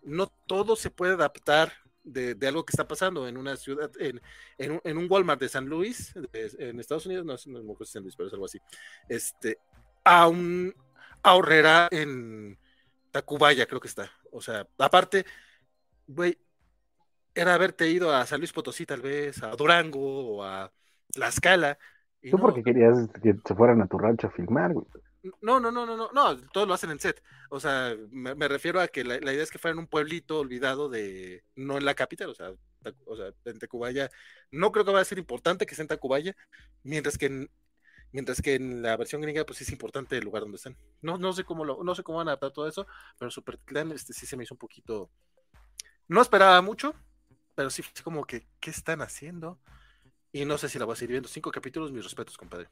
no 0.03 0.27
todo 0.27 0.75
se 0.75 0.89
puede 0.89 1.13
adaptar 1.13 1.73
de, 2.03 2.37
algo 2.47 2.65
que 2.65 2.71
está 2.71 2.87
pasando 2.87 3.27
en 3.27 3.37
una 3.37 3.55
ciudad, 3.55 3.91
en, 3.99 4.21
en, 4.57 4.97
un, 4.97 5.07
Walmart 5.09 5.39
de 5.39 5.49
San 5.49 5.65
Luis, 5.65 6.13
en 6.33 6.79
Estados 6.79 7.05
Unidos, 7.05 7.25
no, 7.25 7.35
no, 7.51 7.63
no 7.63 7.77
es 7.79 7.89
San 7.89 8.03
Luis, 8.03 8.15
pero 8.15 8.27
es 8.27 8.33
algo 8.33 8.45
así, 8.45 8.59
este, 9.09 9.57
a 10.03 10.27
un 10.27 10.75
ahorrera 11.23 11.87
en 11.91 12.57
Tacubaya, 13.11 13.65
creo 13.65 13.79
que 13.79 13.87
está. 13.87 14.11
O 14.31 14.41
sea, 14.41 14.67
aparte, 14.77 15.25
güey, 16.07 16.37
era 17.35 17.53
haberte 17.53 17.89
ido 17.89 18.13
a 18.13 18.25
San 18.25 18.39
Luis 18.39 18.53
Potosí, 18.53 18.85
tal 18.85 19.01
vez, 19.01 19.41
a 19.43 19.55
Durango 19.55 20.35
o 20.37 20.43
a 20.43 20.71
La 21.15 21.27
Escala. 21.27 21.77
Tú 22.29 22.37
porque 22.37 22.63
querías 22.63 23.09
que 23.21 23.35
se 23.45 23.55
fueran 23.55 23.81
a 23.81 23.87
tu 23.87 23.97
rancho 23.97 24.27
a 24.27 24.31
filmar, 24.31 24.73
güey. 24.73 24.85
No, 25.41 25.59
no, 25.59 25.71
no, 25.71 25.85
no, 25.85 25.95
no, 25.95 26.09
no, 26.11 26.37
todos 26.51 26.67
lo 26.67 26.73
hacen 26.73 26.91
en 26.91 26.99
set. 26.99 27.23
O 27.49 27.59
sea, 27.59 27.95
me, 28.11 28.47
refiero 28.47 28.81
a 28.81 28.87
que 28.89 29.05
la, 29.05 29.15
idea 29.15 29.43
es 29.43 29.51
que 29.51 29.57
fueran 29.57 29.79
un 29.79 29.87
pueblito 29.87 30.39
olvidado 30.39 30.89
de, 30.89 31.43
no 31.55 31.77
en 31.77 31.85
la 31.85 31.93
capital, 31.93 32.29
o 32.29 32.35
sea, 32.35 32.51
o 33.05 33.15
sea, 33.15 33.31
en 33.45 33.59
Tacubaya. 33.59 34.09
No 34.51 34.71
creo 34.71 34.83
que 34.83 34.91
vaya 34.91 35.01
a 35.01 35.05
ser 35.05 35.19
importante 35.19 35.65
que 35.65 35.75
sea 35.75 35.83
en 35.83 35.87
Tacubaya, 35.87 36.35
mientras 36.83 37.17
que 37.17 37.27
en, 37.27 37.49
mientras 38.11 38.41
que 38.41 38.55
en 38.55 38.81
la 38.81 38.97
versión 38.97 39.21
gringa, 39.21 39.45
pues 39.45 39.59
sí 39.59 39.63
es 39.63 39.71
importante 39.71 40.17
el 40.17 40.25
lugar 40.25 40.43
donde 40.43 40.57
están. 40.57 40.75
No, 41.01 41.17
no 41.17 41.31
sé 41.31 41.45
cómo 41.45 41.63
lo, 41.63 41.83
no 41.83 41.95
sé 41.95 42.03
cómo 42.03 42.17
van 42.17 42.27
a 42.27 42.31
adaptar 42.31 42.51
todo 42.51 42.67
eso, 42.67 42.85
pero 43.17 43.31
Super 43.31 43.59
Clan 43.59 43.91
este 43.93 44.11
sí 44.11 44.25
se 44.25 44.35
me 44.35 44.43
hizo 44.43 44.55
un 44.55 44.59
poquito. 44.59 45.09
No 46.09 46.21
esperaba 46.21 46.61
mucho, 46.61 46.95
pero 47.55 47.69
sí 47.69 47.81
fue 47.81 48.03
como 48.03 48.25
que, 48.25 48.45
¿qué 48.59 48.69
están 48.69 49.01
haciendo? 49.01 49.57
Y 50.31 50.45
no 50.45 50.57
sé 50.57 50.69
si 50.69 50.79
la 50.79 50.85
voy 50.85 50.93
a 50.93 50.95
seguir 50.95 51.11
viendo. 51.11 51.29
Cinco 51.29 51.51
capítulos, 51.51 51.91
mis 51.91 52.03
respetos, 52.03 52.37
compadre. 52.37 52.67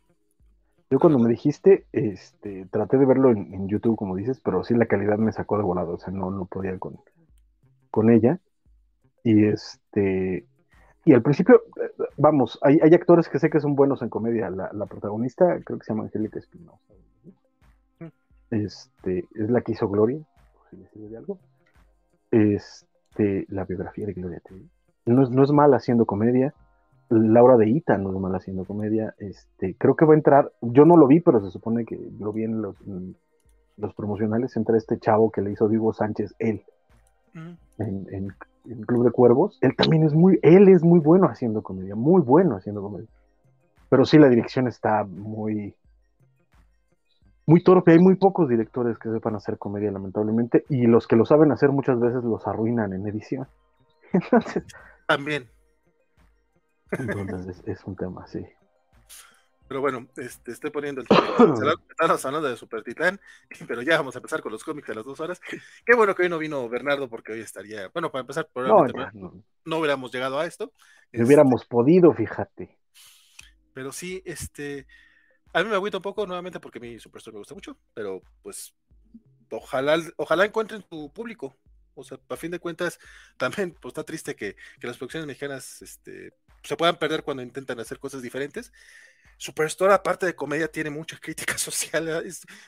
Yo 0.89 0.99
cuando 0.99 1.19
me 1.19 1.29
dijiste, 1.29 1.85
este, 1.93 2.65
traté 2.65 2.97
de 2.97 3.05
verlo 3.05 3.31
en, 3.31 3.67
YouTube, 3.69 3.95
como 3.95 4.15
dices, 4.15 4.41
pero 4.43 4.63
sí 4.63 4.73
la 4.73 4.87
calidad 4.87 5.17
me 5.17 5.31
sacó 5.31 5.57
de 5.57 5.63
volado, 5.63 5.93
o 5.93 5.99
sea, 5.99 6.11
no, 6.11 6.31
no 6.31 6.45
podía 6.45 6.77
con, 6.79 6.99
con 7.89 8.09
ella. 8.09 8.39
Y 9.23 9.45
este, 9.45 10.45
y 11.05 11.13
al 11.13 11.21
principio, 11.21 11.63
vamos, 12.17 12.59
hay, 12.61 12.79
hay, 12.83 12.93
actores 12.93 13.27
que 13.29 13.39
sé 13.39 13.49
que 13.49 13.59
son 13.59 13.75
buenos 13.75 14.01
en 14.01 14.09
comedia. 14.09 14.49
La, 14.49 14.85
protagonista, 14.85 15.59
creo 15.63 15.79
que 15.79 15.85
se 15.85 15.93
llama 15.93 16.03
Angélica 16.03 16.39
Espinosa. 16.39 16.93
Este, 18.51 19.25
es 19.33 19.49
la 19.49 19.61
que 19.61 19.71
hizo 19.71 19.87
Gloria, 19.87 20.19
si 20.69 20.99
de 20.99 21.17
algo. 21.17 21.39
Este, 22.29 22.90
la 23.17 23.65
biografía 23.65 24.05
de 24.05 24.13
Gloria 24.13 24.41
No 25.05 25.23
es, 25.23 25.29
no 25.29 25.43
es 25.43 25.51
mal 25.51 25.73
haciendo 25.73 26.05
comedia 26.05 26.53
Laura 27.11 27.57
de 27.57 27.69
Ita 27.69 27.97
no 27.97 28.11
es 28.11 28.19
mal 28.19 28.35
haciendo 28.35 28.65
comedia. 28.65 29.13
Este, 29.17 29.75
creo 29.77 29.95
que 29.95 30.05
va 30.05 30.13
a 30.13 30.17
entrar, 30.17 30.51
yo 30.61 30.85
no 30.85 30.95
lo 30.95 31.07
vi, 31.07 31.19
pero 31.19 31.41
se 31.41 31.51
supone 31.51 31.85
que 31.85 31.99
lo 32.19 32.31
vi 32.31 32.45
en 32.45 32.61
los, 32.61 32.75
los 33.77 33.93
promocionales, 33.93 34.55
entra 34.55 34.77
este 34.77 34.97
chavo 34.97 35.29
que 35.29 35.41
le 35.41 35.51
hizo 35.51 35.67
Diego 35.67 35.93
Sánchez, 35.93 36.33
él, 36.39 36.63
en, 37.33 37.57
en, 37.77 38.33
Club 38.85 39.03
de 39.05 39.11
Cuervos. 39.11 39.57
Él 39.61 39.75
también 39.75 40.03
es 40.03 40.13
muy, 40.13 40.39
él 40.41 40.69
es 40.69 40.83
muy 40.83 40.99
bueno 40.99 41.27
haciendo 41.27 41.61
comedia, 41.63 41.95
muy 41.95 42.21
bueno 42.21 42.55
haciendo 42.55 42.81
comedia. 42.81 43.09
Pero 43.89 44.05
sí, 44.05 44.17
la 44.17 44.29
dirección 44.29 44.67
está 44.67 45.03
muy, 45.03 45.75
muy 47.45 47.63
torpe. 47.63 47.91
Hay 47.91 47.99
muy 47.99 48.15
pocos 48.15 48.47
directores 48.49 48.97
que 48.97 49.09
sepan 49.09 49.35
hacer 49.35 49.57
comedia, 49.57 49.91
lamentablemente, 49.91 50.65
y 50.69 50.87
los 50.87 51.07
que 51.07 51.15
lo 51.15 51.25
saben 51.25 51.51
hacer 51.51 51.69
muchas 51.69 51.99
veces 51.99 52.23
los 52.23 52.47
arruinan 52.47 52.93
en 52.93 53.07
edición. 53.07 53.47
Entonces, 54.13 54.63
también. 55.07 55.49
Entonces 56.91 57.63
es, 57.65 57.83
un 57.85 57.95
tema, 57.95 58.27
sí. 58.27 58.45
Pero 59.67 59.79
bueno, 59.79 60.07
este, 60.17 60.51
estoy 60.51 60.69
poniendo 60.69 61.01
el 61.01 61.07
Estamos 61.89 62.25
hablando 62.25 62.49
de 62.49 62.57
Super 62.57 62.83
Titán, 62.83 63.19
pero 63.67 63.81
ya 63.81 63.97
vamos 63.97 64.15
a 64.15 64.19
empezar 64.19 64.41
con 64.41 64.51
los 64.51 64.63
cómics 64.63 64.87
de 64.87 64.95
las 64.95 65.05
dos 65.05 65.19
horas. 65.21 65.39
Qué 65.85 65.95
bueno 65.95 66.13
que 66.13 66.23
hoy 66.23 66.29
no 66.29 66.37
vino 66.37 66.67
Bernardo, 66.67 67.09
porque 67.09 67.31
hoy 67.31 67.39
estaría. 67.39 67.87
Bueno, 67.93 68.11
para 68.11 68.21
empezar, 68.21 68.49
probablemente 68.51 69.17
no, 69.63 69.77
hubiéramos 69.77 70.11
llegado 70.11 70.39
a 70.39 70.45
esto. 70.45 70.73
No 71.13 71.25
hubiéramos 71.25 71.61
este, 71.61 71.71
podido, 71.71 72.13
fíjate. 72.13 72.77
Pero 73.73 73.93
sí, 73.93 74.21
este. 74.25 74.87
A 75.53 75.63
mí 75.63 75.69
me 75.69 75.75
agüita 75.75 75.97
un 75.97 76.03
poco 76.03 76.25
nuevamente 76.25 76.59
porque 76.59 76.79
mi 76.79 76.99
Superstore 76.99 77.35
me 77.35 77.39
gusta 77.39 77.53
mucho, 77.53 77.77
pero 77.93 78.21
pues 78.41 78.73
ojalá, 79.49 79.99
ojalá 80.17 80.45
encuentren 80.45 80.83
tu 80.83 81.11
público. 81.11 81.55
O 81.93 82.03
sea, 82.03 82.17
a 82.29 82.37
fin 82.37 82.51
de 82.51 82.59
cuentas, 82.59 82.99
también 83.37 83.75
pues, 83.79 83.91
está 83.91 84.03
triste 84.03 84.35
que, 84.35 84.55
que 84.79 84.87
las 84.87 84.97
producciones 84.97 85.27
mexicanas 85.27 85.81
este, 85.81 86.33
se 86.63 86.77
puedan 86.77 86.97
perder 86.97 87.23
cuando 87.23 87.43
intentan 87.43 87.79
hacer 87.79 87.99
cosas 87.99 88.21
diferentes. 88.21 88.71
Superstore, 89.37 89.93
aparte 89.93 90.27
de 90.27 90.35
comedia, 90.35 90.67
tiene 90.67 90.91
mucha 90.91 91.17
crítica 91.17 91.57
social, 91.57 92.23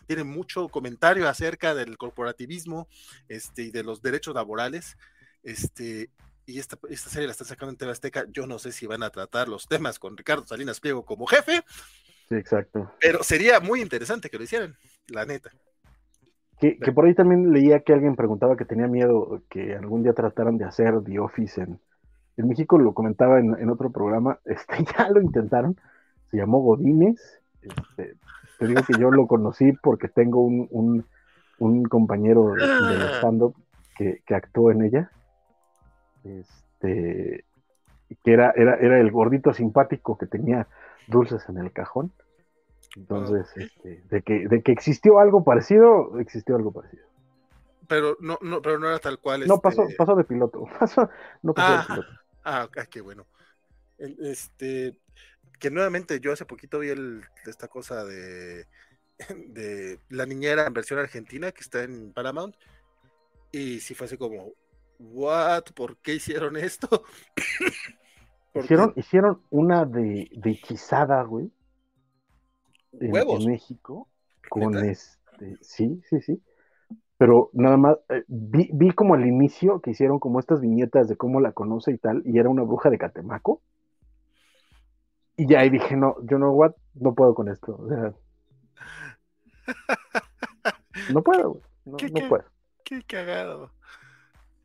tiene 0.07 0.23
mucho 0.23 0.67
comentario 0.69 1.29
acerca 1.29 1.75
del 1.75 1.97
corporativismo 1.97 2.87
este, 3.27 3.63
y 3.63 3.71
de 3.71 3.83
los 3.83 4.01
derechos 4.01 4.33
laborales. 4.33 4.97
Este, 5.43 6.09
y 6.45 6.59
esta, 6.59 6.77
esta 6.89 7.09
serie 7.09 7.27
la 7.27 7.31
están 7.31 7.47
sacando 7.47 7.71
en 7.71 7.77
TV 7.77 7.91
Azteca. 7.91 8.25
Yo 8.29 8.47
no 8.47 8.59
sé 8.59 8.71
si 8.71 8.87
van 8.87 9.03
a 9.03 9.09
tratar 9.09 9.47
los 9.47 9.67
temas 9.67 9.99
con 9.99 10.17
Ricardo 10.17 10.45
Salinas 10.45 10.79
Pliego 10.79 11.05
como 11.05 11.27
jefe. 11.27 11.63
Sí, 12.33 12.39
exacto. 12.39 12.91
Pero 12.99 13.23
sería 13.23 13.59
muy 13.59 13.81
interesante 13.81 14.29
que 14.29 14.37
lo 14.37 14.43
hicieran, 14.43 14.75
la 15.07 15.25
neta. 15.25 15.51
Que, 16.59 16.77
que, 16.77 16.91
por 16.91 17.05
ahí 17.05 17.13
también 17.13 17.51
leía 17.51 17.81
que 17.81 17.93
alguien 17.93 18.15
preguntaba 18.15 18.55
que 18.55 18.65
tenía 18.65 18.87
miedo 18.87 19.41
que 19.49 19.75
algún 19.75 20.01
día 20.01 20.13
trataran 20.13 20.57
de 20.57 20.65
hacer 20.65 20.93
The 21.03 21.19
Office 21.19 21.61
en, 21.61 21.79
en 22.37 22.47
México 22.47 22.77
lo 22.77 22.93
comentaba 22.93 23.39
en, 23.39 23.69
otro 23.69 23.91
programa, 23.91 24.39
este, 24.45 24.83
ya 24.97 25.09
lo 25.09 25.21
intentaron, 25.21 25.77
se 26.31 26.37
llamó 26.37 26.61
Godínez. 26.61 27.19
Este, 27.61 28.15
te 28.59 28.67
digo 28.67 28.81
que 28.83 28.99
yo 28.99 29.11
lo 29.11 29.27
conocí 29.27 29.73
porque 29.73 30.07
tengo 30.07 30.41
un, 30.41 31.05
compañero 31.89 32.53
de, 32.53 32.65
de 32.65 33.17
stand-up 33.17 33.55
que, 33.95 34.21
actuó 34.33 34.71
en 34.71 34.83
ella. 34.83 35.11
Este, 36.23 37.45
que 38.23 38.33
era, 38.33 38.53
era, 38.55 38.75
era 38.75 38.99
el 38.99 39.11
gordito 39.11 39.53
simpático 39.53 40.17
que 40.17 40.25
tenía 40.25 40.67
dulces 41.07 41.47
en 41.49 41.57
el 41.57 41.71
cajón. 41.71 42.11
Entonces, 42.95 43.47
este, 43.55 44.03
de, 44.09 44.21
que, 44.21 44.47
de 44.47 44.61
que 44.61 44.71
existió 44.71 45.19
algo 45.19 45.43
parecido, 45.43 46.19
existió 46.19 46.55
algo 46.55 46.71
parecido. 46.71 47.03
Pero 47.87 48.17
no, 48.19 48.37
no, 48.41 48.61
pero 48.61 48.79
no 48.79 48.87
era 48.87 48.99
tal 48.99 49.19
cual. 49.19 49.45
No, 49.47 49.59
pasó, 49.59 49.83
este 49.83 49.95
pasó 49.95 50.15
de 50.15 50.23
piloto. 50.23 50.59
no 51.41 51.53
pasó 51.53 51.71
de 51.71 51.79
ah, 51.81 51.85
piloto. 51.87 52.09
Ah, 52.43 52.69
qué 52.89 53.01
bueno. 53.01 53.25
Este, 53.97 54.97
que 55.59 55.71
nuevamente 55.71 56.19
yo 56.19 56.31
hace 56.31 56.45
poquito 56.45 56.79
vi 56.79 56.89
el, 56.89 57.23
esta 57.45 57.67
cosa 57.67 58.03
de, 58.03 58.65
de 59.47 59.99
la 60.09 60.25
niñera 60.25 60.67
en 60.67 60.73
versión 60.73 60.99
argentina 60.99 61.51
que 61.51 61.61
está 61.61 61.83
en 61.83 62.13
Paramount 62.13 62.55
y 63.51 63.79
si 63.79 63.93
fue 63.93 64.07
así 64.07 64.17
como, 64.17 64.51
what, 64.99 65.63
¿por 65.75 65.97
qué 65.97 66.15
hicieron 66.15 66.57
esto? 66.57 67.03
hicieron, 68.55 68.93
hicieron 68.95 69.41
una 69.51 69.85
de, 69.85 70.29
de 70.31 70.51
hechizada, 70.51 71.21
güey. 71.23 71.51
En, 72.99 73.15
en 73.15 73.45
México. 73.45 74.07
Con 74.49 74.77
este, 74.77 75.57
sí, 75.61 76.01
sí, 76.09 76.21
sí 76.21 76.41
pero 77.23 77.49
nada 77.53 77.77
más 77.77 77.97
eh, 78.09 78.25
vi, 78.27 78.69
vi, 78.73 78.91
como 78.91 79.13
al 79.13 79.25
inicio 79.25 79.79
que 79.79 79.91
hicieron 79.91 80.19
como 80.19 80.41
estas 80.41 80.59
viñetas 80.59 81.07
de 81.07 81.15
cómo 81.15 81.39
la 81.39 81.53
conoce 81.53 81.91
y 81.91 81.97
tal, 81.97 82.21
y 82.25 82.37
era 82.37 82.49
una 82.49 82.63
bruja 82.63 82.89
de 82.89 82.97
Catemaco. 82.97 83.61
Y 85.37 85.47
ya 85.47 85.61
ahí 85.61 85.69
dije, 85.69 85.95
no, 85.95 86.17
yo 86.25 86.37
no, 86.37 86.51
what, 86.51 86.73
no 86.95 87.15
puedo 87.15 87.33
con 87.33 87.47
esto. 87.47 87.77
O 87.77 87.87
sea, 87.87 88.13
no 91.13 91.23
puedo, 91.23 91.61
no, 91.85 91.97
no 91.97 92.27
puedo. 92.27 92.43
Qué 92.83 93.01
cagado. 93.03 93.71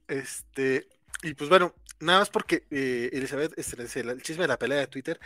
Este, 0.09 0.89
y 1.23 1.35
pues 1.35 1.49
bueno, 1.49 1.75
nada 2.01 2.19
más 2.19 2.31
porque 2.31 2.65
eh, 2.73 3.11
Elizabeth, 3.13 3.53
este, 3.57 4.01
el 4.01 4.23
chisme 4.23 4.43
de 4.43 4.49
la 4.49 4.59
pelea 4.59 4.79
de 4.79 4.89
Twitter, 4.89 5.21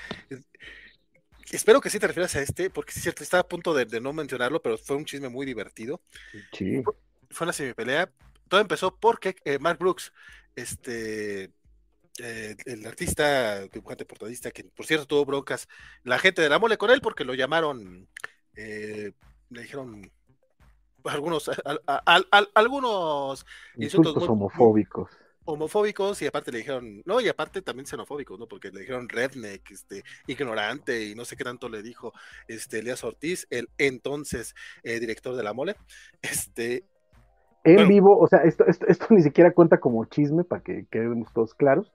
espero 1.51 1.81
que 1.81 1.91
sí 1.91 1.99
te 1.99 2.07
refieras 2.07 2.35
a 2.37 2.43
este, 2.43 2.71
porque 2.71 2.93
es 2.95 3.03
cierto, 3.03 3.23
estaba 3.23 3.43
a 3.43 3.49
punto 3.49 3.75
de, 3.75 3.85
de, 3.85 4.01
no 4.01 4.13
mencionarlo, 4.13 4.63
pero 4.63 4.79
fue 4.79 4.97
un 4.97 5.05
chisme 5.05 5.29
muy 5.29 5.45
divertido. 5.47 6.01
Sí 6.53 6.83
fue 7.33 7.47
una 7.47 7.53
semipelea. 7.53 8.11
Todo 8.49 8.61
empezó 8.61 8.95
porque 8.95 9.37
eh, 9.45 9.59
Mark 9.59 9.79
Brooks, 9.79 10.13
este, 10.55 11.51
eh, 12.19 12.57
el 12.67 12.87
artista, 12.87 13.67
dibujante 13.67 14.05
portadista, 14.05 14.51
que 14.51 14.65
por 14.65 14.87
cierto 14.87 15.07
tuvo 15.07 15.25
broncas, 15.25 15.69
la 16.05 16.19
gente 16.19 16.43
de 16.43 16.49
la 16.49 16.59
mole 16.59 16.77
con 16.77 16.91
él 16.91 17.01
porque 17.01 17.25
lo 17.25 17.35
llamaron, 17.35 18.09
eh, 18.55 19.13
le 19.51 19.63
dijeron 19.63 20.11
algunos, 21.05 21.51
algunos 22.55 23.47
insultos, 23.77 24.29
homofóbicos. 24.29 25.11
Homofóbicos 25.45 26.23
y 26.23 26.27
aparte 26.27 26.53
le 26.53 26.59
dijeron, 26.59 27.03
no, 27.05 27.21
y 27.21 27.29
aparte 27.29 27.63
también 27.63 27.87
xenofóbicos, 27.87 28.39
¿no? 28.39 28.47
Porque 28.47 28.71
le 28.71 28.81
dijeron 28.81 29.09
redneck, 29.09 29.71
este, 29.71 30.05
ignorante 30.27 31.05
y 31.05 31.15
no 31.15 31.25
sé 31.25 31.37
qué 31.37 31.45
tanto 31.45 31.69
le 31.69 31.83
dijo 31.83 32.13
este 32.49 32.79
Elías 32.79 33.05
Ortiz, 33.05 33.47
el 33.51 33.69
entonces 33.79 34.55
eh, 34.83 35.01
director 35.01 35.37
de 35.37 35.43
la 35.43 35.53
mole. 35.53 35.77
Este, 36.23 36.85
en 37.65 37.89
vivo, 37.89 38.19
o 38.19 38.27
sea, 38.27 38.41
esto, 38.41 38.65
esto, 38.67 38.87
esto, 38.87 39.07
ni 39.11 39.23
siquiera 39.23 39.53
cuenta 39.53 39.79
como 39.79 40.05
chisme 40.07 40.45
para 40.45 40.63
que 40.63 40.87
quedemos 40.91 41.33
todos 41.33 41.55
claros, 41.55 41.93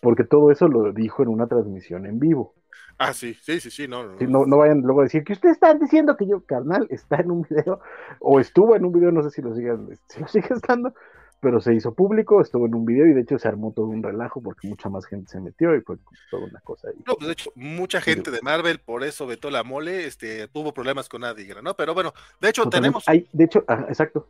porque 0.00 0.24
todo 0.24 0.50
eso 0.50 0.68
lo 0.68 0.92
dijo 0.92 1.22
en 1.22 1.28
una 1.28 1.46
transmisión 1.46 2.06
en 2.06 2.18
vivo. 2.18 2.54
Ah, 2.98 3.14
sí, 3.14 3.34
sí, 3.34 3.60
sí, 3.60 3.70
sí, 3.70 3.88
no. 3.88 4.04
No, 4.04 4.44
no, 4.46 4.58
vayan 4.58 4.82
luego 4.82 5.00
a 5.00 5.04
decir 5.04 5.24
que 5.24 5.32
ustedes 5.32 5.54
están 5.54 5.78
diciendo 5.78 6.16
que 6.16 6.26
yo, 6.26 6.44
carnal, 6.44 6.86
está 6.90 7.16
en 7.16 7.30
un 7.30 7.46
video, 7.48 7.80
o 8.20 8.40
estuvo 8.40 8.76
en 8.76 8.84
un 8.84 8.92
video, 8.92 9.10
no 9.10 9.22
sé 9.22 9.30
si 9.30 9.42
lo 9.42 9.54
sigan, 9.54 9.88
si 10.06 10.20
lo 10.20 10.28
sigue 10.28 10.48
estando, 10.50 10.92
pero 11.40 11.60
se 11.60 11.74
hizo 11.74 11.94
público, 11.94 12.40
estuvo 12.40 12.66
en 12.66 12.74
un 12.74 12.84
video 12.84 13.06
y 13.06 13.14
de 13.14 13.22
hecho 13.22 13.38
se 13.38 13.48
armó 13.48 13.72
todo 13.72 13.86
un 13.86 14.02
relajo 14.02 14.42
porque 14.42 14.68
mucha 14.68 14.88
más 14.88 15.06
gente 15.06 15.30
se 15.30 15.40
metió 15.40 15.74
y 15.74 15.80
fue 15.80 15.96
toda 16.30 16.44
una 16.44 16.60
cosa 16.60 16.88
ahí. 16.88 16.96
No, 17.06 17.14
pues 17.14 17.26
de 17.26 17.32
hecho, 17.32 17.50
mucha 17.54 18.00
gente 18.00 18.30
de 18.30 18.40
Marvel 18.42 18.78
por 18.78 19.02
eso 19.04 19.26
vetó 19.26 19.50
la 19.50 19.64
mole, 19.64 20.06
este, 20.06 20.48
tuvo 20.48 20.74
problemas 20.74 21.08
con 21.08 21.24
Adigra, 21.24 21.62
¿no? 21.62 21.74
Pero 21.74 21.94
bueno, 21.94 22.12
de 22.40 22.50
hecho 22.50 22.68
tenemos... 22.68 23.08
Hay, 23.08 23.26
de 23.32 23.44
hecho, 23.44 23.64
exacto. 23.88 24.28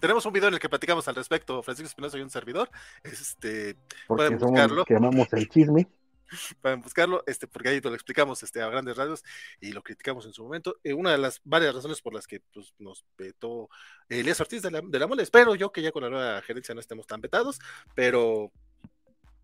Tenemos 0.00 0.26
un 0.26 0.32
video 0.32 0.48
en 0.48 0.54
el 0.54 0.60
que 0.60 0.68
platicamos 0.68 1.08
al 1.08 1.14
respecto, 1.14 1.62
Francisco 1.62 1.88
Espinosa 1.88 2.18
y 2.18 2.20
un 2.20 2.30
servidor. 2.30 2.68
Este, 3.02 3.76
porque 4.06 4.24
pueden 4.24 4.38
buscarlo. 4.38 4.84
que 4.84 4.96
amamos 4.96 5.32
el 5.32 5.48
chisme. 5.48 5.88
pueden 6.60 6.82
buscarlo, 6.82 7.22
este, 7.26 7.46
porque 7.46 7.68
ahí 7.68 7.80
lo 7.80 7.94
explicamos 7.94 8.42
este, 8.42 8.62
a 8.62 8.68
grandes 8.68 8.96
rasgos 8.96 9.24
y 9.60 9.72
lo 9.72 9.82
criticamos 9.82 10.26
en 10.26 10.32
su 10.32 10.42
momento. 10.42 10.76
Eh, 10.84 10.92
una 10.92 11.12
de 11.12 11.18
las 11.18 11.40
varias 11.44 11.74
razones 11.74 12.00
por 12.00 12.14
las 12.14 12.26
que 12.26 12.40
pues, 12.52 12.74
nos 12.78 13.04
vetó 13.16 13.68
Elías 14.08 14.40
Ortiz 14.40 14.62
de 14.62 14.70
la, 14.70 14.80
de 14.82 14.98
la 14.98 15.06
Mole, 15.06 15.22
espero 15.22 15.54
yo 15.54 15.72
que 15.72 15.82
ya 15.82 15.92
con 15.92 16.02
la 16.02 16.10
nueva 16.10 16.42
gerencia 16.42 16.74
no 16.74 16.80
estemos 16.80 17.06
tan 17.06 17.20
vetados, 17.20 17.58
pero 17.94 18.52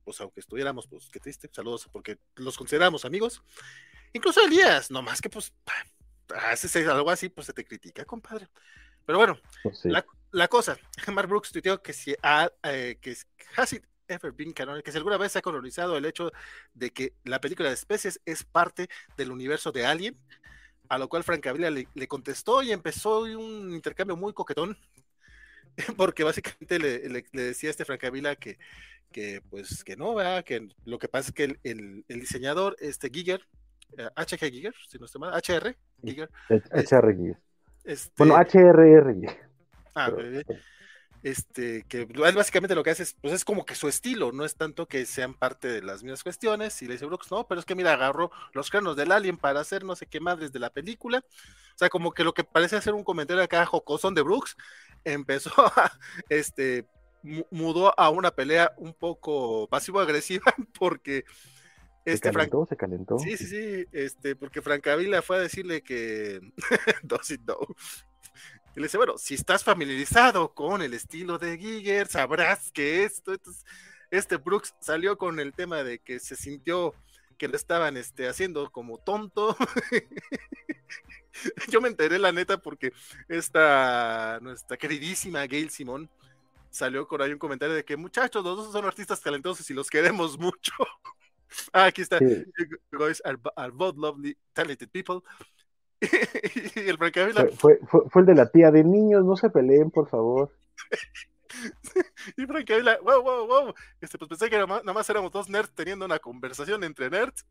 pues 0.04 0.20
aunque 0.20 0.40
estuviéramos, 0.40 0.88
pues 0.88 1.08
qué 1.10 1.20
triste, 1.20 1.48
saludos, 1.52 1.88
porque 1.92 2.18
los 2.36 2.56
consideramos 2.56 3.04
amigos. 3.04 3.42
Incluso 4.12 4.44
Elías, 4.44 4.90
no 4.90 5.02
más 5.02 5.20
que 5.20 5.30
pues 5.30 5.52
haces 6.34 6.74
algo 6.88 7.10
así, 7.10 7.28
pues 7.28 7.46
se 7.46 7.52
te 7.52 7.64
critica, 7.64 8.04
compadre. 8.04 8.48
Pero 9.06 9.18
bueno, 9.18 9.38
pues 9.62 9.84
la, 9.84 10.04
la, 10.30 10.48
cosa, 10.48 10.78
Mark 11.12 11.28
Brooks 11.28 11.52
tuiteó 11.52 11.82
que 11.82 11.92
si 11.92 12.14
ha, 12.22 12.50
eh, 12.62 12.98
que 13.00 13.16
Hasid 13.56 13.82
ever 14.10 14.32
been 14.32 14.52
canon, 14.52 14.82
que 14.82 14.90
si 14.90 14.98
alguna 14.98 15.16
vez 15.16 15.32
se 15.32 15.38
ha 15.38 15.42
colonizado 15.42 15.96
el 15.96 16.04
hecho 16.04 16.32
de 16.74 16.90
que 16.90 17.14
la 17.24 17.40
película 17.40 17.68
de 17.68 17.74
especies 17.74 18.20
es 18.24 18.44
parte 18.44 18.88
del 19.16 19.30
universo 19.30 19.72
de 19.72 19.86
Alien, 19.86 20.16
a 20.88 20.98
lo 20.98 21.08
cual 21.08 21.22
Frank 21.22 21.46
le, 21.46 21.86
le, 21.94 22.08
contestó 22.08 22.62
y 22.62 22.72
empezó 22.72 23.22
un 23.22 23.72
intercambio 23.72 24.16
muy 24.16 24.32
coquetón, 24.32 24.76
porque 25.96 26.24
básicamente 26.24 26.78
le, 26.78 27.24
decía 27.32 27.70
a 27.70 27.72
este 27.72 27.84
Frank 27.84 28.00
que, 28.38 28.58
que 29.12 29.42
pues 29.48 29.84
que 29.84 29.96
no, 29.96 30.14
¿verdad? 30.14 30.44
que 30.44 30.68
lo 30.84 30.98
que 30.98 31.08
pasa 31.08 31.28
es 31.28 31.34
que 31.34 31.44
el, 31.44 32.04
el, 32.08 32.20
diseñador, 32.20 32.76
este 32.80 33.08
Giger, 33.08 33.40
HG 33.96 34.44
eh, 34.44 34.50
Giger, 34.50 34.74
si 34.88 34.98
no 34.98 35.06
estoy 35.06 35.20
mal, 35.20 35.32
HR 35.34 35.76
Giger. 36.04 36.30
HR 36.48 37.16
Giger. 37.16 37.38
Este, 37.84 38.12
bueno, 38.18 38.36
HRR. 38.36 39.50
Ah, 39.94 40.10
este, 41.22 41.84
que 41.88 42.04
básicamente 42.04 42.74
lo 42.74 42.82
que 42.82 42.90
hace 42.90 43.02
es, 43.02 43.14
pues 43.20 43.34
es 43.34 43.44
como 43.44 43.64
que 43.64 43.74
su 43.74 43.88
estilo, 43.88 44.32
no 44.32 44.44
es 44.44 44.56
tanto 44.56 44.86
que 44.86 45.04
sean 45.06 45.34
parte 45.34 45.68
de 45.68 45.82
las 45.82 46.02
mismas 46.02 46.22
cuestiones, 46.22 46.80
y 46.82 46.86
le 46.86 46.94
dice 46.94 47.06
Brooks, 47.06 47.30
no, 47.30 47.46
pero 47.46 47.60
es 47.60 47.66
que 47.66 47.74
mira, 47.74 47.92
agarró 47.92 48.30
los 48.52 48.70
cráneos 48.70 48.96
del 48.96 49.12
alien 49.12 49.36
para 49.36 49.60
hacer 49.60 49.84
no 49.84 49.96
sé 49.96 50.06
qué 50.06 50.20
madres 50.20 50.52
de 50.52 50.58
la 50.58 50.70
película, 50.70 51.18
o 51.18 51.78
sea, 51.78 51.88
como 51.88 52.12
que 52.12 52.24
lo 52.24 52.32
que 52.32 52.44
parece 52.44 52.80
ser 52.80 52.94
un 52.94 53.04
comentario 53.04 53.42
acá 53.42 53.66
jocosón 53.66 54.14
de 54.14 54.22
Brooks, 54.22 54.56
empezó 55.04 55.52
a, 55.56 55.92
este, 56.28 56.86
mudó 57.50 57.98
a 57.98 58.10
una 58.10 58.30
pelea 58.30 58.72
un 58.76 58.94
poco 58.94 59.68
pasivo-agresiva, 59.68 60.54
porque 60.78 61.24
este 62.04 62.28
se 62.28 62.34
calentó, 62.34 62.66
se 62.66 62.76
calentó. 62.76 63.18
Sí, 63.18 63.36
sí, 63.36 63.46
sí, 63.46 63.86
este, 63.92 64.34
porque 64.34 64.62
Francavila 64.62 65.20
fue 65.20 65.36
a 65.36 65.40
decirle 65.40 65.82
que, 65.82 66.40
does 67.02 67.30
it 67.30 67.42
y 68.74 68.80
le 68.80 68.86
dice, 68.86 68.96
bueno, 68.96 69.18
si 69.18 69.34
estás 69.34 69.64
familiarizado 69.64 70.54
con 70.54 70.82
el 70.82 70.94
estilo 70.94 71.38
de 71.38 71.58
Giger, 71.58 72.06
sabrás 72.06 72.70
que 72.70 73.04
esto, 73.04 73.34
este 74.10 74.36
Brooks 74.36 74.74
salió 74.80 75.18
con 75.18 75.40
el 75.40 75.52
tema 75.52 75.82
de 75.82 75.98
que 75.98 76.20
se 76.20 76.36
sintió 76.36 76.94
que 77.36 77.48
lo 77.48 77.56
estaban 77.56 77.96
este, 77.96 78.28
haciendo 78.28 78.70
como 78.70 78.98
tonto. 78.98 79.56
Yo 81.68 81.80
me 81.80 81.88
enteré, 81.88 82.18
la 82.18 82.32
neta, 82.32 82.58
porque 82.58 82.92
esta, 83.28 84.38
nuestra 84.42 84.76
queridísima 84.76 85.46
Gail 85.46 85.70
Simón 85.70 86.08
salió 86.70 87.08
con 87.08 87.22
ahí 87.22 87.32
un 87.32 87.38
comentario 87.38 87.74
de 87.74 87.84
que 87.84 87.96
muchachos, 87.96 88.44
los 88.44 88.56
dos 88.56 88.72
son 88.72 88.84
artistas 88.84 89.20
talentosos 89.20 89.68
y 89.70 89.74
los 89.74 89.88
queremos 89.88 90.38
mucho. 90.38 90.72
ah, 91.72 91.86
aquí 91.86 92.02
está. 92.02 92.18
Guys 92.92 93.22
are 93.24 93.72
both 93.72 93.96
lovely, 93.96 94.36
talented 94.52 94.90
people. 94.90 95.22
y 96.76 96.88
el 96.88 96.98
fue, 97.56 97.78
fue, 97.86 98.02
fue, 98.08 98.22
el 98.22 98.26
de 98.26 98.34
la 98.34 98.50
tía 98.50 98.70
de 98.70 98.84
niños, 98.84 99.24
no 99.24 99.36
se 99.36 99.50
peleen, 99.50 99.90
por 99.90 100.08
favor. 100.08 100.50
y 102.36 102.46
Francavila, 102.46 102.98
wow, 103.02 103.22
wow, 103.22 103.46
wow. 103.46 103.74
Este, 104.00 104.16
pues 104.16 104.28
pensé 104.28 104.48
que 104.48 104.56
nada 104.56 104.82
más, 104.82 105.10
éramos 105.10 105.30
dos 105.30 105.48
nerds 105.48 105.74
teniendo 105.74 106.04
una 106.04 106.18
conversación 106.18 106.84
entre 106.84 107.10
nerds. 107.10 107.44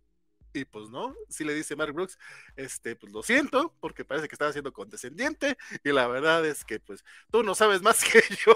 Y 0.51 0.65
pues 0.65 0.89
no, 0.89 1.13
si 1.27 1.43
le 1.43 1.53
dice 1.53 1.75
Mark 1.75 1.93
Brooks, 1.93 2.17
este, 2.55 2.95
pues 2.95 3.13
lo 3.13 3.21
siento, 3.21 3.75
porque 3.79 4.03
parece 4.03 4.27
que 4.27 4.33
estaba 4.33 4.51
siendo 4.51 4.73
condescendiente, 4.73 5.55
y 5.83 5.91
la 5.91 6.07
verdad 6.07 6.43
es 6.43 6.65
que 6.65 6.79
pues 6.79 7.05
tú 7.29 7.43
no 7.43 7.53
sabes 7.53 7.83
más 7.83 8.03
que 8.11 8.23
yo, 8.43 8.55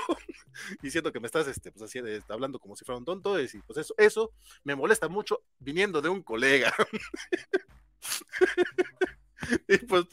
y 0.82 0.90
siento 0.90 1.12
que 1.12 1.20
me 1.20 1.28
estás 1.28 1.46
este, 1.48 1.72
pues, 1.72 1.84
haciendo, 1.84 2.10
hablando 2.30 2.58
como 2.58 2.76
si 2.76 2.84
fuera 2.84 2.98
un 2.98 3.06
tonto, 3.06 3.40
y 3.40 3.48
pues 3.68 3.78
eso, 3.78 3.94
eso 3.96 4.32
me 4.64 4.74
molesta 4.74 5.08
mucho 5.08 5.44
viniendo 5.60 6.02
de 6.02 6.10
un 6.10 6.24
colega. 6.24 6.74
y 9.68 9.78
pues 9.78 10.06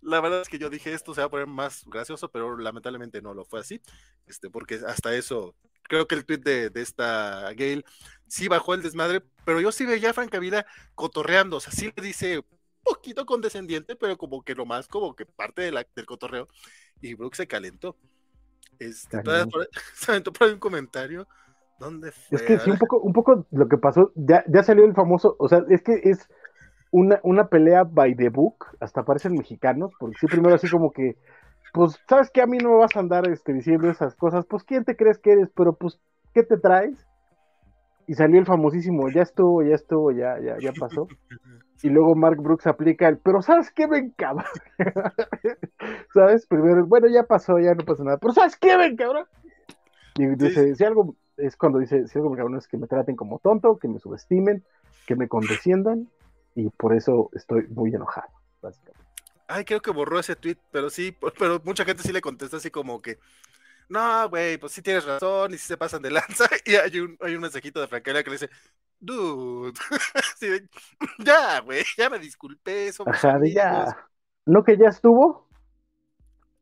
la 0.00 0.20
verdad 0.20 0.40
es 0.40 0.48
que 0.48 0.58
yo 0.58 0.70
dije 0.70 0.92
esto 0.92 1.14
se 1.14 1.20
va 1.20 1.26
a 1.26 1.30
poner 1.30 1.46
más 1.46 1.84
gracioso, 1.86 2.30
pero 2.30 2.56
lamentablemente 2.56 3.22
no 3.22 3.34
lo 3.34 3.44
fue 3.44 3.60
así, 3.60 3.80
este, 4.26 4.50
porque 4.50 4.80
hasta 4.86 5.14
eso, 5.14 5.54
creo 5.82 6.06
que 6.06 6.14
el 6.14 6.24
tweet 6.24 6.38
de, 6.38 6.70
de 6.70 6.82
esta 6.82 7.52
Gail 7.54 7.84
sí 8.26 8.48
bajó 8.48 8.74
el 8.74 8.82
desmadre, 8.82 9.22
pero 9.44 9.60
yo 9.60 9.72
sí 9.72 9.86
veía 9.86 10.10
a 10.10 10.14
Francavila 10.14 10.66
cotorreando, 10.94 11.58
o 11.58 11.60
sea, 11.60 11.72
sí 11.72 11.92
le 11.96 12.02
dice 12.02 12.44
poquito 12.84 13.26
condescendiente, 13.26 13.96
pero 13.96 14.16
como 14.16 14.42
que 14.42 14.54
lo 14.54 14.66
más 14.66 14.86
como 14.86 15.16
que 15.16 15.26
parte 15.26 15.62
de 15.62 15.72
la, 15.72 15.86
del 15.96 16.06
cotorreo, 16.06 16.48
y 17.00 17.14
Brooke 17.14 17.36
se 17.36 17.48
calentó. 17.48 17.96
Este, 18.78 19.22
se 19.94 20.10
aventó 20.10 20.32
por 20.32 20.48
un 20.48 20.58
comentario. 20.58 21.26
¿Dónde 21.78 22.12
fue? 22.12 22.38
Es 22.38 22.42
que 22.42 22.58
sí, 22.58 22.70
un 22.70 22.78
poco, 22.78 23.00
un 23.00 23.12
poco 23.12 23.46
lo 23.50 23.68
que 23.68 23.78
pasó, 23.78 24.12
ya, 24.14 24.44
ya 24.46 24.62
salió 24.62 24.84
el 24.84 24.94
famoso, 24.94 25.34
o 25.38 25.48
sea, 25.48 25.64
es 25.68 25.82
que 25.82 26.00
es 26.04 26.28
una, 26.94 27.18
una 27.24 27.48
pelea 27.48 27.82
by 27.82 28.14
the 28.14 28.28
book, 28.28 28.66
hasta 28.78 29.04
parecen 29.04 29.32
mexicanos, 29.32 29.90
porque 29.98 30.16
sí, 30.20 30.28
primero 30.28 30.54
así 30.54 30.70
como 30.70 30.92
que, 30.92 31.16
pues, 31.72 31.98
¿sabes 32.08 32.30
que 32.30 32.40
A 32.40 32.46
mí 32.46 32.58
no 32.58 32.70
me 32.70 32.76
vas 32.76 32.94
a 32.94 33.00
andar 33.00 33.28
este, 33.28 33.52
diciendo 33.52 33.90
esas 33.90 34.14
cosas, 34.14 34.46
pues, 34.46 34.62
¿quién 34.62 34.84
te 34.84 34.94
crees 34.94 35.18
que 35.18 35.32
eres? 35.32 35.50
Pero, 35.56 35.72
pues, 35.72 35.98
¿qué 36.34 36.44
te 36.44 36.56
traes? 36.56 37.04
Y 38.06 38.14
salió 38.14 38.38
el 38.38 38.46
famosísimo, 38.46 39.08
ya 39.10 39.22
estuvo, 39.22 39.64
ya 39.64 39.74
estuvo, 39.74 40.12
ya, 40.12 40.38
ya, 40.38 40.56
ya 40.60 40.72
pasó. 40.78 41.08
Y 41.82 41.88
luego 41.88 42.14
Mark 42.14 42.40
Brooks 42.40 42.68
aplica 42.68 43.08
el, 43.08 43.18
pero 43.18 43.42
¿sabes 43.42 43.72
qué 43.72 43.88
ven, 43.88 44.14
cabrón? 44.16 44.46
¿Sabes? 46.14 46.46
Primero, 46.46 46.86
bueno, 46.86 47.08
ya 47.08 47.24
pasó, 47.24 47.58
ya 47.58 47.74
no 47.74 47.84
pasa 47.84 48.04
nada, 48.04 48.18
pero 48.18 48.34
¿sabes 48.34 48.56
qué 48.56 48.76
ven, 48.76 48.94
cabrón? 48.94 49.26
Y 50.16 50.26
dice, 50.36 50.76
si 50.76 50.84
algo, 50.84 51.16
es 51.38 51.56
cuando 51.56 51.80
dice, 51.80 52.06
si 52.06 52.18
algo 52.18 52.30
me 52.30 52.36
cabrón 52.36 52.56
es 52.56 52.68
que 52.68 52.76
me 52.76 52.86
traten 52.86 53.16
como 53.16 53.40
tonto, 53.40 53.78
que 53.78 53.88
me 53.88 53.98
subestimen, 53.98 54.62
que 55.08 55.16
me 55.16 55.26
condesciendan, 55.26 56.08
y 56.54 56.68
por 56.70 56.94
eso 56.94 57.30
estoy 57.34 57.66
muy 57.68 57.94
enojado, 57.94 58.28
básicamente. 58.62 59.04
Ay, 59.46 59.64
creo 59.64 59.82
que 59.82 59.90
borró 59.90 60.18
ese 60.18 60.36
tweet, 60.36 60.56
pero 60.70 60.88
sí, 60.90 61.16
pero 61.38 61.60
mucha 61.64 61.84
gente 61.84 62.02
sí 62.02 62.12
le 62.12 62.20
contesta 62.20 62.56
así 62.56 62.70
como 62.70 63.02
que, 63.02 63.18
no, 63.88 64.28
güey, 64.30 64.56
pues 64.56 64.72
sí 64.72 64.82
tienes 64.82 65.04
razón 65.04 65.52
y 65.52 65.58
sí 65.58 65.66
se 65.66 65.76
pasan 65.76 66.02
de 66.02 66.10
lanza. 66.10 66.46
Y 66.64 66.76
hay 66.76 66.98
un, 67.00 67.18
hay 67.20 67.34
un 67.34 67.42
mensajito 67.42 67.80
de 67.80 67.88
Franquelia 67.88 68.22
que 68.22 68.30
le 68.30 68.36
dice, 68.36 68.50
dude, 68.98 69.78
ya, 71.18 71.60
güey, 71.60 71.84
ya 71.96 72.08
me 72.08 72.18
disculpé. 72.18 72.90
Ajá, 73.06 73.38
de 73.38 73.52
ya. 73.52 74.08
¿No 74.46 74.64
que 74.64 74.76
ya 74.76 74.88
estuvo? 74.88 75.48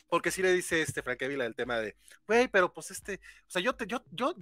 Porque 0.09 0.31
sí 0.31 0.43
le 0.43 0.52
dice 0.52 0.82
este 0.82 1.02
Franquevila 1.02 1.47
el 1.47 1.55
tema 1.55 1.78
de, 1.78 1.97
güey, 2.27 2.48
pero 2.48 2.73
pues 2.73 2.90
este, 2.90 3.14
o 3.14 3.51
sea, 3.51 3.62
yo 3.62 3.74
te, 3.74 3.86
yo, 3.86 4.02
yo, 4.10 4.35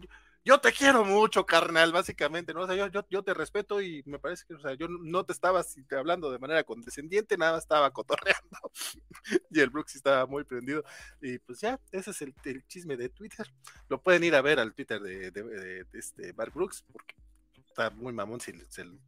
yo 0.45 0.59
te 0.59 0.73
quiero 0.73 1.05
mucho, 1.05 1.45
carnal, 1.45 1.93
básicamente, 1.93 2.55
¿no? 2.55 2.63
O 2.63 2.67
sea, 2.67 2.75
yo, 2.75 2.87
yo, 2.89 3.05
yo, 3.11 3.23
te 3.23 3.35
respeto 3.35 3.81
y 3.83 4.03
me 4.07 4.19
parece 4.19 4.45
que, 4.47 4.55
o 4.55 4.61
sea, 4.61 4.75
yo 4.75 4.89
no 4.89 5.25
te 5.25 5.33
estaba 5.33 5.63
hablando 5.99 6.31
de 6.31 6.39
manera 6.39 6.65
condescendiente, 6.65 7.37
nada 7.37 7.59
estaba 7.59 7.91
cotorreando. 7.91 8.59
y 9.51 9.61
el 9.61 9.71
Brooks 9.71 9.97
estaba 9.97 10.27
muy 10.27 10.45
prendido. 10.45 10.83
Y 11.21 11.39
pues 11.41 11.61
ya, 11.61 11.79
ese 11.93 12.11
es 12.11 12.23
el, 12.23 12.35
chisme 12.67 12.97
de 12.97 13.11
Twitter. 13.11 13.47
Lo 13.89 14.01
pueden 14.03 14.25
ir 14.25 14.35
a 14.35 14.43
ver 14.43 14.59
al 14.61 14.73
Twitter 14.73 15.01
de, 15.01 15.31
de, 15.31 15.87
este 15.93 16.33
Mark 16.33 16.53
Brooks, 16.55 16.85
porque 16.91 17.15
está 17.67 17.91
muy 17.91 18.13
mamón 18.13 18.41
si, 18.41 18.53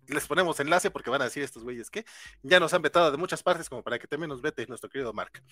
les 0.06 0.26
ponemos 0.26 0.60
enlace 0.60 0.90
porque 0.90 1.10
van 1.10 1.22
a 1.22 1.24
decir 1.24 1.42
estos 1.42 1.64
güeyes 1.64 1.90
que 1.90 2.04
ya 2.42 2.60
nos 2.60 2.72
han 2.74 2.82
vetado 2.82 3.10
de 3.10 3.16
muchas 3.16 3.42
partes 3.42 3.68
como 3.68 3.82
para 3.82 3.98
que 3.98 4.06
también 4.06 4.28
nos 4.28 4.40
vete 4.40 4.66
nuestro 4.66 4.88
querido 4.88 5.12
Mark. 5.12 5.42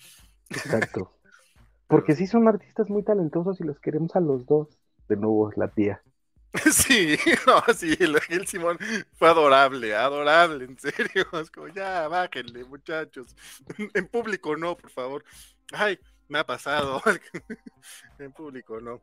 Exacto. 0.49 1.17
Porque 1.87 2.15
sí 2.15 2.25
son 2.25 2.47
artistas 2.47 2.89
muy 2.89 3.03
talentosos 3.03 3.59
y 3.59 3.65
los 3.65 3.77
queremos 3.81 4.15
a 4.15 4.21
los 4.21 4.45
dos. 4.45 4.79
De 5.11 5.17
nuevo, 5.17 5.51
la 5.57 5.67
tía. 5.67 6.01
Sí, 6.71 7.17
no, 7.45 7.61
sí, 7.73 7.97
el, 7.99 8.47
Simón 8.47 8.77
fue 9.11 9.27
adorable, 9.27 9.93
adorable, 9.93 10.63
en 10.63 10.79
serio. 10.79 11.27
Es 11.41 11.51
como, 11.51 11.67
ya, 11.67 12.07
bájenle, 12.07 12.63
muchachos. 12.63 13.35
En 13.93 14.07
público 14.07 14.55
no, 14.55 14.77
por 14.77 14.89
favor. 14.89 15.25
Ay, 15.73 15.99
me 16.29 16.39
ha 16.39 16.45
pasado. 16.45 17.01
en 18.19 18.31
público 18.31 18.79
no. 18.79 19.01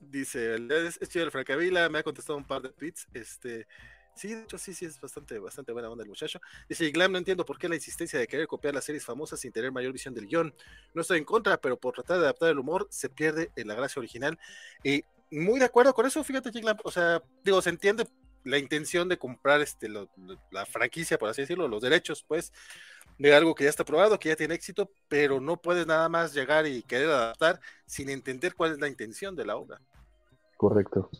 Dice, 0.00 0.56
es, 0.56 0.98
chido 1.08 1.26
el 1.26 1.30
Francavila, 1.30 1.88
me 1.88 2.00
ha 2.00 2.02
contestado 2.02 2.36
un 2.36 2.44
par 2.44 2.62
de 2.62 2.70
tweets. 2.70 3.06
Este, 3.14 3.68
Sí, 4.16 4.34
de 4.34 4.42
hecho, 4.42 4.58
sí, 4.58 4.74
sí, 4.74 4.84
es 4.84 5.00
bastante, 5.00 5.38
bastante 5.38 5.72
buena 5.72 5.88
onda 5.88 6.02
el 6.02 6.10
muchacho. 6.10 6.40
Dice, 6.68 6.90
Glam, 6.90 7.12
no 7.12 7.18
entiendo 7.18 7.44
por 7.44 7.56
qué 7.56 7.68
la 7.68 7.76
insistencia 7.76 8.18
de 8.18 8.26
querer 8.26 8.48
copiar 8.48 8.74
las 8.74 8.84
series 8.84 9.04
famosas 9.04 9.38
sin 9.38 9.52
tener 9.52 9.70
mayor 9.70 9.92
visión 9.92 10.12
del 10.12 10.26
guion. 10.26 10.52
No 10.92 11.02
estoy 11.02 11.18
en 11.18 11.24
contra, 11.24 11.58
pero 11.60 11.78
por 11.78 11.94
tratar 11.94 12.18
de 12.18 12.24
adaptar 12.24 12.50
el 12.50 12.58
humor 12.58 12.88
se 12.90 13.08
pierde 13.08 13.50
en 13.56 13.68
la 13.68 13.74
gracia 13.74 14.00
original. 14.00 14.38
Y 14.82 15.04
muy 15.30 15.58
de 15.58 15.66
acuerdo 15.66 15.94
con 15.94 16.06
eso, 16.06 16.22
fíjate, 16.24 16.50
Glam, 16.50 16.78
o 16.84 16.90
sea, 16.90 17.22
digo, 17.44 17.60
se 17.62 17.70
entiende 17.70 18.06
la 18.44 18.58
intención 18.58 19.08
de 19.08 19.18
comprar 19.18 19.60
este, 19.60 19.88
la 19.88 20.66
franquicia, 20.66 21.18
por 21.18 21.28
así 21.28 21.42
decirlo, 21.42 21.68
los 21.68 21.82
derechos, 21.82 22.24
pues, 22.26 22.52
de 23.18 23.34
algo 23.34 23.54
que 23.54 23.64
ya 23.64 23.70
está 23.70 23.84
probado, 23.84 24.18
que 24.18 24.30
ya 24.30 24.36
tiene 24.36 24.54
éxito, 24.54 24.90
pero 25.08 25.40
no 25.40 25.58
puedes 25.58 25.86
nada 25.86 26.08
más 26.08 26.32
llegar 26.32 26.66
y 26.66 26.82
querer 26.82 27.10
adaptar 27.10 27.60
sin 27.84 28.08
entender 28.08 28.54
cuál 28.54 28.72
es 28.72 28.80
la 28.80 28.88
intención 28.88 29.36
de 29.36 29.44
la 29.44 29.56
obra. 29.56 29.78
Correcto. 30.56 31.10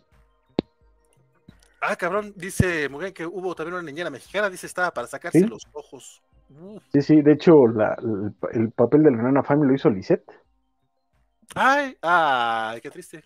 Ah, 1.82 1.97
cabrón, 1.97 2.32
dice 2.37 2.89
Mugen 2.89 3.12
que 3.12 3.27
hubo 3.27 3.55
también 3.55 3.74
una 3.74 3.82
niñera 3.82 4.11
mexicana, 4.11 4.51
dice 4.51 4.66
estaba 4.66 4.93
para 4.93 5.07
sacarse 5.07 5.47
los 5.47 5.66
ojos. 5.73 6.23
Sí, 6.93 7.03
sí, 7.03 7.23
de 7.23 7.32
hecho 7.32 7.65
el, 7.66 8.73
papel 8.73 9.03
de 9.03 9.11
la 9.11 9.19
nana 9.19 9.43
Family 9.43 9.69
lo 9.69 9.74
hizo 9.74 9.89
Lisette. 9.89 10.31
Ay, 11.55 11.97
ay, 12.03 12.81
qué 12.81 12.91
triste. 12.91 13.24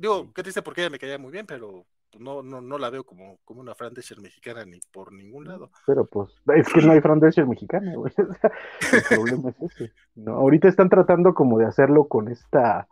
Digo, 0.00 0.32
qué 0.32 0.42
triste 0.42 0.62
porque 0.62 0.80
ella 0.80 0.88
me 0.88 0.98
caía 0.98 1.18
muy 1.18 1.30
bien, 1.30 1.44
pero 1.44 1.84
no, 2.18 2.42
no, 2.42 2.62
no 2.62 2.78
la 2.78 2.88
veo 2.88 3.04
como, 3.04 3.36
como 3.44 3.60
una 3.60 3.74
Fran 3.74 3.92
mexicana 4.22 4.64
ni 4.64 4.80
por 4.90 5.12
ningún 5.12 5.46
lado. 5.46 5.70
Pero 5.86 6.06
pues, 6.06 6.30
es 6.56 6.72
que 6.72 6.80
no 6.80 6.92
hay 6.92 7.02
Fran 7.02 7.20
mexicana, 7.46 7.94
güey. 7.96 8.10
el 8.16 9.02
problema 9.10 9.50
es 9.50 9.60
ese. 9.60 9.92
No, 10.14 10.36
ahorita 10.36 10.68
están 10.68 10.88
tratando 10.88 11.34
como 11.34 11.58
de 11.58 11.66
hacerlo 11.66 12.08
con 12.08 12.28
esta 12.28 12.88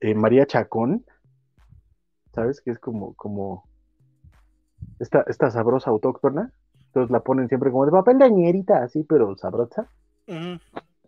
eh, 0.00 0.16
María 0.16 0.44
Chacón, 0.44 1.06
¿sabes? 2.34 2.60
Que 2.60 2.72
es 2.72 2.80
como, 2.80 3.14
como, 3.14 3.70
esta, 4.98 5.24
esta 5.28 5.48
sabrosa 5.52 5.90
autóctona. 5.90 6.52
Entonces 6.86 7.12
la 7.12 7.20
ponen 7.20 7.46
siempre 7.46 7.70
como 7.70 7.86
de 7.86 7.92
papel 7.92 8.18
de 8.18 8.28
ñerita, 8.28 8.82
así, 8.82 9.04
pero 9.04 9.36
sabrosa. 9.36 9.86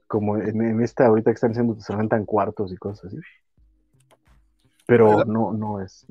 Como 0.07 0.37
en, 0.37 0.81
esta 0.81 1.07
ahorita 1.07 1.33
que 1.33 1.35
están 1.35 1.51
haciendo, 1.51 1.75
se 1.81 1.93
levantan 1.93 2.25
cuartos 2.25 2.73
y 2.73 2.77
cosas 2.77 3.07
así. 3.07 3.19
Pero 4.87 5.25
no, 5.25 5.53
no 5.53 5.81
es. 5.81 6.07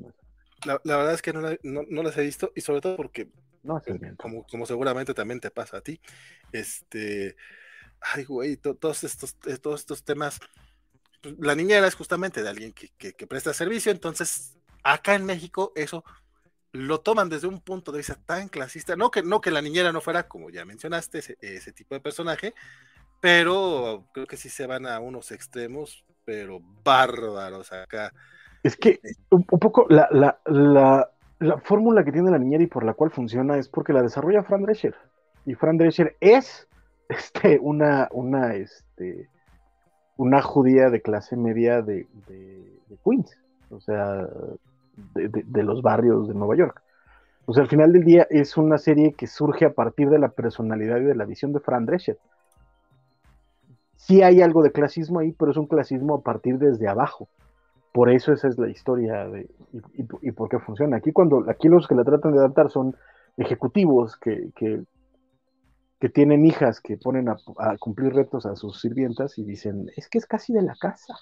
La, 0.64 0.78
verdad 0.84 1.14
es 1.14 1.22
que 1.22 1.32
no, 1.32 1.42
no, 1.62 2.02
las 2.02 2.16
he 2.16 2.22
visto 2.22 2.52
y 2.54 2.60
sobre 2.62 2.80
todo 2.80 2.96
porque, 2.96 3.28
no, 3.62 3.82
como, 4.16 4.46
como 4.46 4.66
seguramente 4.66 5.12
también 5.12 5.40
te 5.40 5.50
pasa 5.50 5.78
a 5.78 5.80
ti, 5.82 6.00
este, 6.52 7.36
ay, 8.00 8.24
güey, 8.24 8.56
todos, 8.56 9.04
estos, 9.04 9.36
eh, 9.46 9.58
todos 9.58 9.80
estos 9.80 10.04
temas, 10.04 10.40
pues, 11.22 11.34
la 11.38 11.54
niñera 11.54 11.86
es 11.86 11.94
justamente 11.94 12.42
de 12.42 12.48
alguien 12.48 12.72
que, 12.72 12.88
que, 12.90 13.26
presta 13.26 13.52
servicio, 13.52 13.92
entonces 13.92 14.56
acá 14.82 15.14
en 15.14 15.24
México 15.26 15.72
eso 15.76 16.04
lo 16.72 17.00
toman 17.00 17.28
desde 17.28 17.46
un 17.46 17.60
punto 17.60 17.92
de 17.92 17.98
vista 17.98 18.16
tan 18.26 18.48
clasista, 18.48 18.96
no 18.96 19.10
que, 19.10 19.22
no 19.22 19.40
que 19.40 19.50
la 19.50 19.62
niñera 19.62 19.92
no 19.92 20.00
fuera, 20.00 20.28
como 20.28 20.50
ya 20.50 20.64
mencionaste, 20.64 21.18
ese, 21.40 21.72
tipo 21.72 21.94
de 21.94 22.00
personaje, 22.00 22.54
pero 23.20 24.08
creo 24.12 24.26
que 24.26 24.36
sí 24.36 24.48
se 24.48 24.66
van 24.66 24.86
a 24.86 24.98
unos 24.98 25.30
extremos, 25.30 26.04
pero 26.24 26.60
bárbaros 26.82 27.72
acá. 27.72 28.12
Es 28.64 28.76
que 28.76 28.98
un, 29.30 29.44
poco 29.44 29.86
la, 29.88 30.08
la, 30.10 30.40
la, 30.46 31.10
la 31.38 31.58
fórmula 31.58 32.02
que 32.02 32.10
tiene 32.10 32.30
la 32.30 32.38
niñera 32.38 32.64
y 32.64 32.66
por 32.66 32.84
la 32.84 32.94
cual 32.94 33.10
funciona 33.10 33.58
es 33.58 33.68
porque 33.68 33.92
la 33.92 34.02
desarrolla 34.02 34.42
Fran 34.42 34.62
Drescher. 34.62 34.96
Y 35.46 35.54
Fran 35.54 35.76
Drescher 35.76 36.16
es 36.20 36.66
este, 37.08 37.58
una, 37.60 38.08
una, 38.10 38.54
este, 38.54 39.28
una 40.16 40.42
judía 40.42 40.90
de 40.90 41.02
clase 41.02 41.36
media 41.36 41.82
de, 41.82 42.08
de, 42.26 42.80
de 42.88 42.96
Queens. 43.04 43.38
O 43.70 43.80
sea, 43.80 44.26
de, 45.14 45.62
los 45.62 45.82
barrios 45.82 46.28
de 46.28 46.34
Nueva 46.34 46.56
York. 46.56 46.82
O 47.46 47.52
sea, 47.52 47.62
al 47.62 47.68
final 47.68 47.92
del 47.92 48.04
día 48.04 48.26
es 48.30 48.56
una 48.56 48.78
serie 48.78 49.12
que 49.12 49.26
surge 49.26 49.66
a 49.66 49.72
partir 49.72 50.08
de 50.08 50.18
la 50.18 50.28
personalidad 50.28 50.98
y 50.98 51.04
de 51.04 51.14
la 51.14 51.24
visión 51.24 51.52
de 51.52 51.60
Fran 51.60 51.84
Drescher. 51.84 52.18
Sí 53.96 54.22
hay 54.22 54.42
algo 54.42 54.62
de 54.62 54.72
clasismo 54.72 55.20
ahí, 55.20 55.32
pero 55.32 55.50
es 55.50 55.56
un 55.56 55.66
clasismo 55.66 56.16
a 56.16 56.20
partir 56.22 56.58
desde 56.58 56.88
abajo. 56.88 57.28
Por 57.94 58.10
eso 58.10 58.32
esa 58.32 58.48
es 58.48 58.58
la 58.58 58.68
historia 58.68 59.28
de, 59.28 59.48
y, 60.20 60.32
por 60.32 60.48
qué 60.48 60.58
funciona. 60.58 60.96
Aquí 60.96 61.12
cuando 61.12 61.48
aquí 61.48 61.68
los 61.68 61.86
que 61.86 61.94
la 61.94 62.02
tratan 62.02 62.32
de 62.32 62.40
adaptar 62.40 62.68
son 62.68 62.96
ejecutivos 63.36 64.16
que, 64.16 64.50
que, 64.56 64.82
tienen 66.12 66.44
hijas 66.44 66.82
que 66.82 66.98
ponen 66.98 67.30
a, 67.30 67.36
a 67.56 67.78
cumplir 67.78 68.12
retos 68.12 68.44
a 68.44 68.56
sus 68.56 68.78
sirvientas 68.78 69.38
y 69.38 69.44
dicen, 69.44 69.90
es 69.96 70.06
que 70.10 70.18
es 70.18 70.26
casi 70.26 70.52
de 70.52 70.60
la 70.60 70.74
casa 70.74 71.14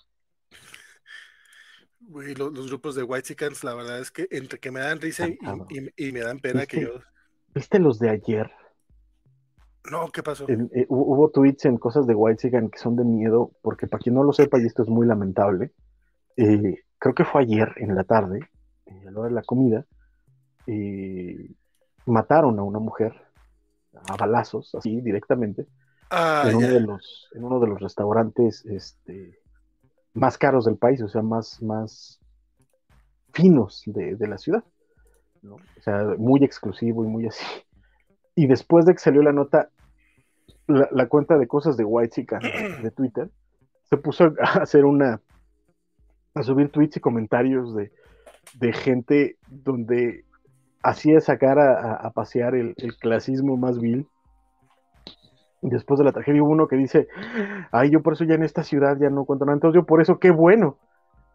los, 2.37 2.69
grupos 2.69 2.95
de 2.95 3.03
White 3.03 3.29
Chickens, 3.29 3.65
la 3.65 3.75
verdad 3.75 4.01
es 4.01 4.11
que 4.11 4.27
entre 4.31 4.59
que 4.59 4.71
me 4.71 4.81
dan 4.81 5.01
risa 5.01 5.27
y, 5.29 6.13
me 6.13 6.21
dan 6.21 6.39
pena 6.39 6.67
que 6.67 6.81
yo. 6.83 7.01
¿Viste 7.55 7.79
los 7.79 7.99
de 7.99 8.11
ayer? 8.11 8.51
No, 9.91 10.11
¿qué 10.11 10.23
pasó? 10.23 10.47
Eh, 10.49 10.87
hubo 10.89 11.31
tweets 11.31 11.65
en 11.65 11.77
cosas 11.77 12.07
de 12.07 12.15
White 12.15 12.43
Chicken 12.43 12.71
que 12.71 12.79
son 12.79 12.97
de 12.97 13.05
miedo, 13.05 13.53
porque 13.63 13.87
para 13.87 14.03
quien 14.03 14.15
no 14.15 14.23
lo 14.23 14.33
sepa, 14.33 14.59
y 14.59 14.65
esto 14.65 14.83
es 14.83 14.89
muy 14.89 15.07
lamentable, 15.07 15.73
eh, 16.37 16.85
creo 16.99 17.15
que 17.15 17.25
fue 17.25 17.43
ayer 17.43 17.73
en 17.77 17.95
la 17.95 18.05
tarde, 18.05 18.41
eh, 18.87 19.05
a 19.07 19.11
la 19.11 19.21
hora 19.21 19.29
de 19.29 19.35
la 19.35 19.43
comida, 19.43 19.85
mataron 22.07 22.59
a 22.59 22.63
una 22.63 22.79
mujer 22.79 23.13
a 24.09 24.17
balazos, 24.17 24.75
así 24.75 25.01
directamente, 25.01 25.67
ah, 26.11 26.45
en, 26.47 26.57
uno 26.57 26.69
de 26.69 26.81
los, 26.81 27.29
en 27.35 27.45
uno 27.45 27.61
de 27.61 27.67
los 27.67 27.81
restaurantes 27.81 28.65
este, 28.67 29.39
más 30.15 30.39
caros 30.39 30.65
del 30.65 30.77
país, 30.77 31.03
o 31.03 31.09
sea, 31.09 31.23
más, 31.23 31.61
más 31.63 32.21
finos 33.33 33.83
de, 33.87 34.17
la 34.27 34.39
ciudad. 34.39 34.65
O 35.45 35.59
sea, 35.81 36.15
muy 36.19 36.45
exclusivo 36.45 37.05
y 37.05 37.09
muy 37.09 37.27
así. 37.27 37.45
Y 38.35 38.47
después 38.47 38.87
de 38.87 38.93
que 38.93 39.01
salió 39.01 39.23
la 39.23 39.33
nota, 39.33 39.71
la, 40.67 41.09
cuenta 41.09 41.37
de 41.37 41.49
cosas 41.49 41.77
de 41.77 41.85
White 41.85 42.15
Chica 42.15 42.39
de 42.83 42.91
Twitter 42.91 43.29
se 43.85 43.97
puso 43.97 44.33
a 44.41 44.63
hacer 44.63 44.85
una, 44.85 45.21
a 46.35 46.43
subir 46.43 46.71
tweets 46.71 46.97
y 46.97 47.01
comentarios 47.01 47.75
de, 47.75 48.73
gente 48.73 49.37
donde 49.49 50.25
hacía 50.83 51.21
sacar 51.21 51.59
a, 51.59 51.95
a 51.95 52.11
pasear 52.11 52.55
el, 52.55 52.75
el, 52.79 52.97
clasismo 52.97 53.57
más 53.57 53.79
vil 53.79 54.09
después 55.63 55.99
de 55.99 56.05
la 56.05 56.13
tragedia 56.13 56.43
hubo 56.43 56.53
uno 56.53 56.69
que 56.69 56.77
dice, 56.77 57.09
ay, 57.71 57.91
yo 57.91 58.03
por 58.03 58.15
eso 58.15 58.25
ya 58.25 58.35
en 58.35 58.43
esta 58.43 58.63
ciudad 58.63 58.97
ya 59.01 59.11
no 59.11 59.25
cuento 59.25 59.45
nada. 59.45 59.55
Entonces 59.55 59.81
yo 59.81 59.87
por 59.87 60.03
eso 60.03 60.19
qué 60.19 60.31
bueno 60.31 60.77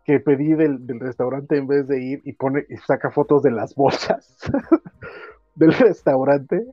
que 0.03 0.19
pedí 0.19 0.53
del, 0.53 0.79
restaurante 0.99 1.57
en 1.57 1.67
vez 1.67 1.87
de 1.87 2.01
ir 2.01 2.21
y 2.23 2.33
pone 2.33 2.65
y 2.69 2.77
saca 2.77 3.11
fotos 3.11 3.41
de 3.43 3.51
las 3.51 3.75
bolsas 3.75 4.37
del 5.55 5.73
restaurante, 5.73 6.65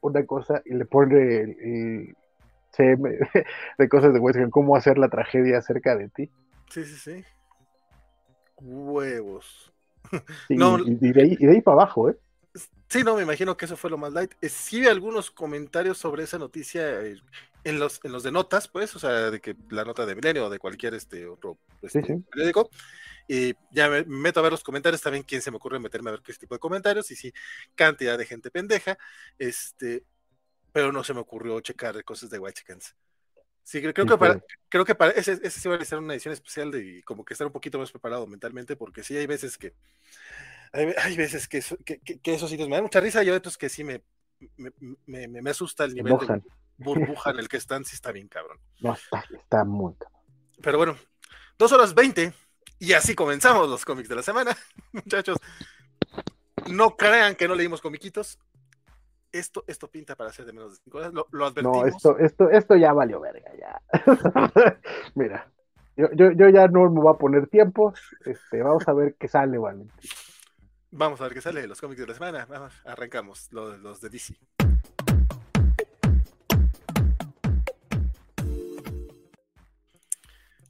una 0.00 0.24
cosa, 0.26 0.62
y 0.64 0.74
le 0.74 0.84
pone 0.84 1.40
el, 1.40 2.16
CM 2.72 3.10
de 3.78 3.88
cosas 3.88 4.12
de 4.12 4.20
West 4.20 4.38
cómo 4.50 4.76
hacer 4.76 4.98
la 4.98 5.08
tragedia 5.08 5.62
cerca 5.62 5.96
de 5.96 6.10
ti. 6.10 6.30
Sí, 6.70 6.84
sí, 6.84 6.96
sí. 6.96 7.24
Huevos. 8.56 9.72
no, 10.48 10.78
y, 10.78 10.94
de 10.94 11.22
ahí, 11.22 11.36
y 11.38 11.46
de 11.46 11.52
ahí 11.52 11.60
para 11.60 11.82
abajo, 11.82 12.10
¿eh? 12.10 12.16
Sí, 12.88 13.02
no, 13.02 13.16
me 13.16 13.22
imagino 13.22 13.56
que 13.56 13.64
eso 13.64 13.76
fue 13.76 13.90
lo 13.90 13.98
más 13.98 14.12
light. 14.12 14.32
Eh, 14.40 14.48
sí 14.48 14.80
vi 14.80 14.86
algunos 14.86 15.30
comentarios 15.30 15.98
sobre 15.98 16.22
esa 16.22 16.38
noticia 16.38 17.02
eh, 17.02 17.20
en 17.64 17.78
los, 17.78 18.00
en 18.04 18.12
los 18.12 18.22
de 18.22 18.30
notas, 18.30 18.68
pues, 18.68 18.94
o 18.94 18.98
sea, 18.98 19.30
de 19.30 19.40
que 19.40 19.56
la 19.70 19.84
nota 19.84 20.06
de 20.06 20.14
Milenio 20.14 20.46
o 20.46 20.50
de 20.50 20.58
cualquier 20.58 20.94
este 20.94 21.26
otro 21.26 21.58
este, 21.82 22.00
periódico. 22.30 22.70
Y 23.28 23.54
ya 23.72 23.88
me, 23.90 24.04
meto 24.04 24.38
a 24.38 24.44
ver 24.44 24.52
los 24.52 24.62
comentarios, 24.62 25.02
también 25.02 25.24
quién 25.24 25.42
se 25.42 25.50
me 25.50 25.56
ocurre 25.56 25.80
meterme 25.80 26.10
a 26.10 26.12
ver 26.12 26.22
qué 26.22 26.32
tipo 26.34 26.54
de 26.54 26.60
comentarios, 26.60 27.10
y 27.10 27.16
sí, 27.16 27.32
cantidad 27.74 28.16
de 28.16 28.24
gente 28.24 28.52
pendeja, 28.52 28.96
este, 29.36 30.04
pero 30.72 30.92
no 30.92 31.02
se 31.02 31.12
me 31.12 31.20
ocurrió 31.20 31.58
checar 31.60 32.04
cosas 32.04 32.30
de 32.30 32.38
White 32.38 32.60
Chickens. 32.60 32.94
Sí, 33.66 33.80
creo, 33.80 33.92
que 33.92 34.16
para, 34.16 34.40
creo 34.68 34.84
que 34.84 34.94
para 34.94 35.10
ese, 35.10 35.32
ese 35.42 35.50
sí 35.50 35.68
va 35.68 35.74
a 35.74 35.84
ser 35.84 35.98
una 35.98 36.14
edición 36.14 36.32
especial 36.32 36.70
de 36.70 37.02
como 37.02 37.24
que 37.24 37.34
estar 37.34 37.48
un 37.48 37.52
poquito 37.52 37.80
más 37.80 37.90
preparado 37.90 38.24
mentalmente, 38.28 38.76
porque 38.76 39.02
sí 39.02 39.16
hay 39.16 39.26
veces 39.26 39.58
que 39.58 39.74
hay, 40.72 41.16
veces 41.16 41.48
que 41.48 41.58
eso, 41.58 41.76
que, 41.84 42.00
esos 42.22 42.48
sitios 42.48 42.68
me 42.68 42.76
dan 42.76 42.84
mucha 42.84 43.00
risa 43.00 43.24
y 43.24 43.28
hay 43.28 43.34
otros 43.34 43.58
que 43.58 43.68
sí 43.68 43.82
me, 43.82 44.02
me, 45.06 45.26
me, 45.26 45.50
asusta 45.50 45.84
el 45.84 45.94
nivel 45.94 46.16
de 46.16 46.42
burbuja 46.78 47.30
en 47.30 47.38
el 47.40 47.48
que 47.48 47.56
están, 47.56 47.84
sí 47.84 47.96
está 47.96 48.12
bien 48.12 48.28
cabrón. 48.28 48.60
No, 48.78 48.94
está, 48.94 49.24
está 49.32 49.64
muy 49.64 49.94
cabrón. 49.94 50.22
Pero 50.62 50.78
bueno, 50.78 50.96
dos 51.58 51.72
horas 51.72 51.92
veinte 51.92 52.32
y 52.78 52.92
así 52.92 53.16
comenzamos 53.16 53.68
los 53.68 53.84
cómics 53.84 54.08
de 54.08 54.14
la 54.14 54.22
semana. 54.22 54.56
Muchachos, 54.92 55.38
no 56.70 56.96
crean 56.96 57.34
que 57.34 57.48
no 57.48 57.56
leímos 57.56 57.80
comiquitos. 57.80 58.38
Esto, 59.36 59.64
esto 59.66 59.90
pinta 59.90 60.16
para 60.16 60.32
ser 60.32 60.46
de 60.46 60.54
menos 60.54 60.72
de 60.72 60.78
cinco 60.82 60.96
horas, 60.96 61.12
lo, 61.12 61.26
advertimos. 61.44 61.76
No, 61.76 61.86
esto, 61.86 62.18
esto, 62.18 62.48
esto 62.48 62.74
ya 62.74 62.94
valió 62.94 63.20
verga, 63.20 63.52
ya. 63.54 63.82
Mira, 65.14 65.52
Yo, 65.94 66.08
yo, 66.14 66.32
yo, 66.32 66.48
ya 66.48 66.68
no 66.68 66.90
me 66.90 67.00
voy 67.02 67.14
a 67.14 67.18
poner 67.18 67.46
tiempos. 67.48 68.00
Este, 68.24 68.62
vamos 68.62 68.88
a 68.88 68.94
ver 68.94 69.14
qué 69.18 69.28
sale, 69.28 69.58
Valentín. 69.58 70.10
Vamos 70.90 71.20
a 71.20 71.24
ver 71.24 71.34
qué 71.34 71.42
sale 71.42 71.60
de 71.60 71.66
los 71.66 71.78
cómics 71.78 72.00
de 72.00 72.06
la 72.06 72.14
semana. 72.14 72.46
Vamos, 72.46 72.72
arrancamos 72.86 73.52
los, 73.52 73.78
los 73.80 74.00
de 74.00 74.08
DC. 74.08 74.38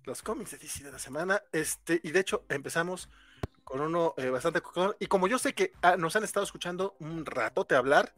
Los 0.04 0.22
cómics 0.22 0.50
de 0.50 0.58
DC 0.58 0.82
de 0.82 0.90
la 0.90 0.98
semana. 0.98 1.40
Este, 1.52 2.00
y 2.02 2.10
de 2.10 2.18
hecho, 2.18 2.44
empezamos 2.48 3.08
con 3.66 3.80
uno 3.80 4.14
eh, 4.16 4.30
bastante 4.30 4.62
y 5.00 5.06
como 5.06 5.26
yo 5.26 5.40
sé 5.40 5.52
que 5.52 5.72
ah, 5.82 5.96
nos 5.96 6.14
han 6.14 6.22
estado 6.22 6.44
escuchando 6.44 6.94
un 7.00 7.26
ratote 7.26 7.74
hablar, 7.74 8.14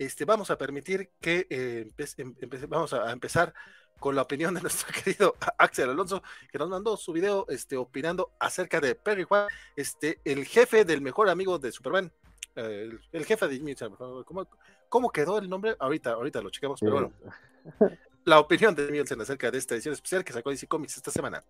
este, 0.00 0.24
vamos 0.24 0.50
a 0.50 0.56
permitir 0.56 1.10
que 1.20 1.46
eh, 1.50 1.90
em, 2.16 2.34
vamos 2.68 2.94
a, 2.94 3.12
empezar 3.12 3.52
con 3.98 4.16
la 4.16 4.22
opinión 4.22 4.54
de 4.54 4.62
nuestro 4.62 4.90
querido 4.92 5.36
Axel 5.58 5.90
Alonso, 5.90 6.22
que 6.50 6.58
nos 6.58 6.70
mandó 6.70 6.96
su 6.96 7.12
video 7.12 7.44
este, 7.50 7.76
opinando 7.76 8.30
acerca 8.38 8.80
de 8.80 8.94
Perry 8.94 9.26
White, 9.28 9.54
este, 9.76 10.18
el 10.24 10.46
jefe 10.46 10.86
del 10.86 11.02
mejor 11.02 11.28
amigo 11.28 11.58
de 11.58 11.70
Superman, 11.70 12.10
eh, 12.56 12.90
el, 13.12 13.24
jefe 13.26 13.46
de 13.46 13.76
¿cómo, 14.24 14.48
¿cómo, 14.88 15.10
quedó 15.10 15.36
el 15.38 15.50
nombre? 15.50 15.76
Ahorita, 15.78 16.12
ahorita 16.12 16.40
lo 16.40 16.48
chequemos, 16.48 16.80
pero 16.80 16.92
bueno. 16.92 17.12
La 18.24 18.38
opinión 18.38 18.74
de 18.74 18.90
Nielsen 18.90 19.20
acerca 19.20 19.50
de 19.50 19.58
esta 19.58 19.74
edición 19.74 19.94
especial 19.94 20.24
que 20.24 20.32
sacó 20.32 20.50
DC 20.50 20.66
Comics 20.66 20.96
esta 20.96 21.10
semana. 21.10 21.42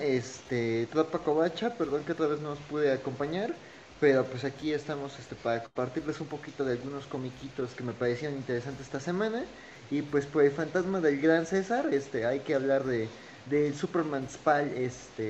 Este, 0.00 0.86
Tropa 0.86 1.18
Covacha, 1.18 1.74
perdón 1.76 2.04
que 2.04 2.12
otra 2.12 2.26
vez 2.26 2.40
no 2.40 2.52
os 2.52 2.58
pude 2.60 2.92
acompañar, 2.92 3.54
pero 4.00 4.24
pues 4.24 4.44
aquí 4.44 4.72
estamos 4.72 5.18
este, 5.18 5.34
para 5.36 5.62
compartirles 5.62 6.20
un 6.20 6.26
poquito 6.28 6.64
de 6.64 6.72
algunos 6.72 7.06
comiquitos 7.06 7.74
que 7.74 7.84
me 7.84 7.92
parecieron 7.92 8.36
interesantes 8.36 8.86
esta 8.86 9.00
semana. 9.00 9.44
Y 9.90 10.02
pues 10.02 10.26
por 10.26 10.44
el 10.44 10.52
fantasma 10.52 11.00
del 11.00 11.20
gran 11.20 11.46
César, 11.46 11.92
este, 11.92 12.24
hay 12.24 12.40
que 12.40 12.54
hablar 12.54 12.84
de 12.84 13.08
del 13.46 13.74
Superman 13.74 14.28
Spal, 14.28 14.72
este, 14.76 15.24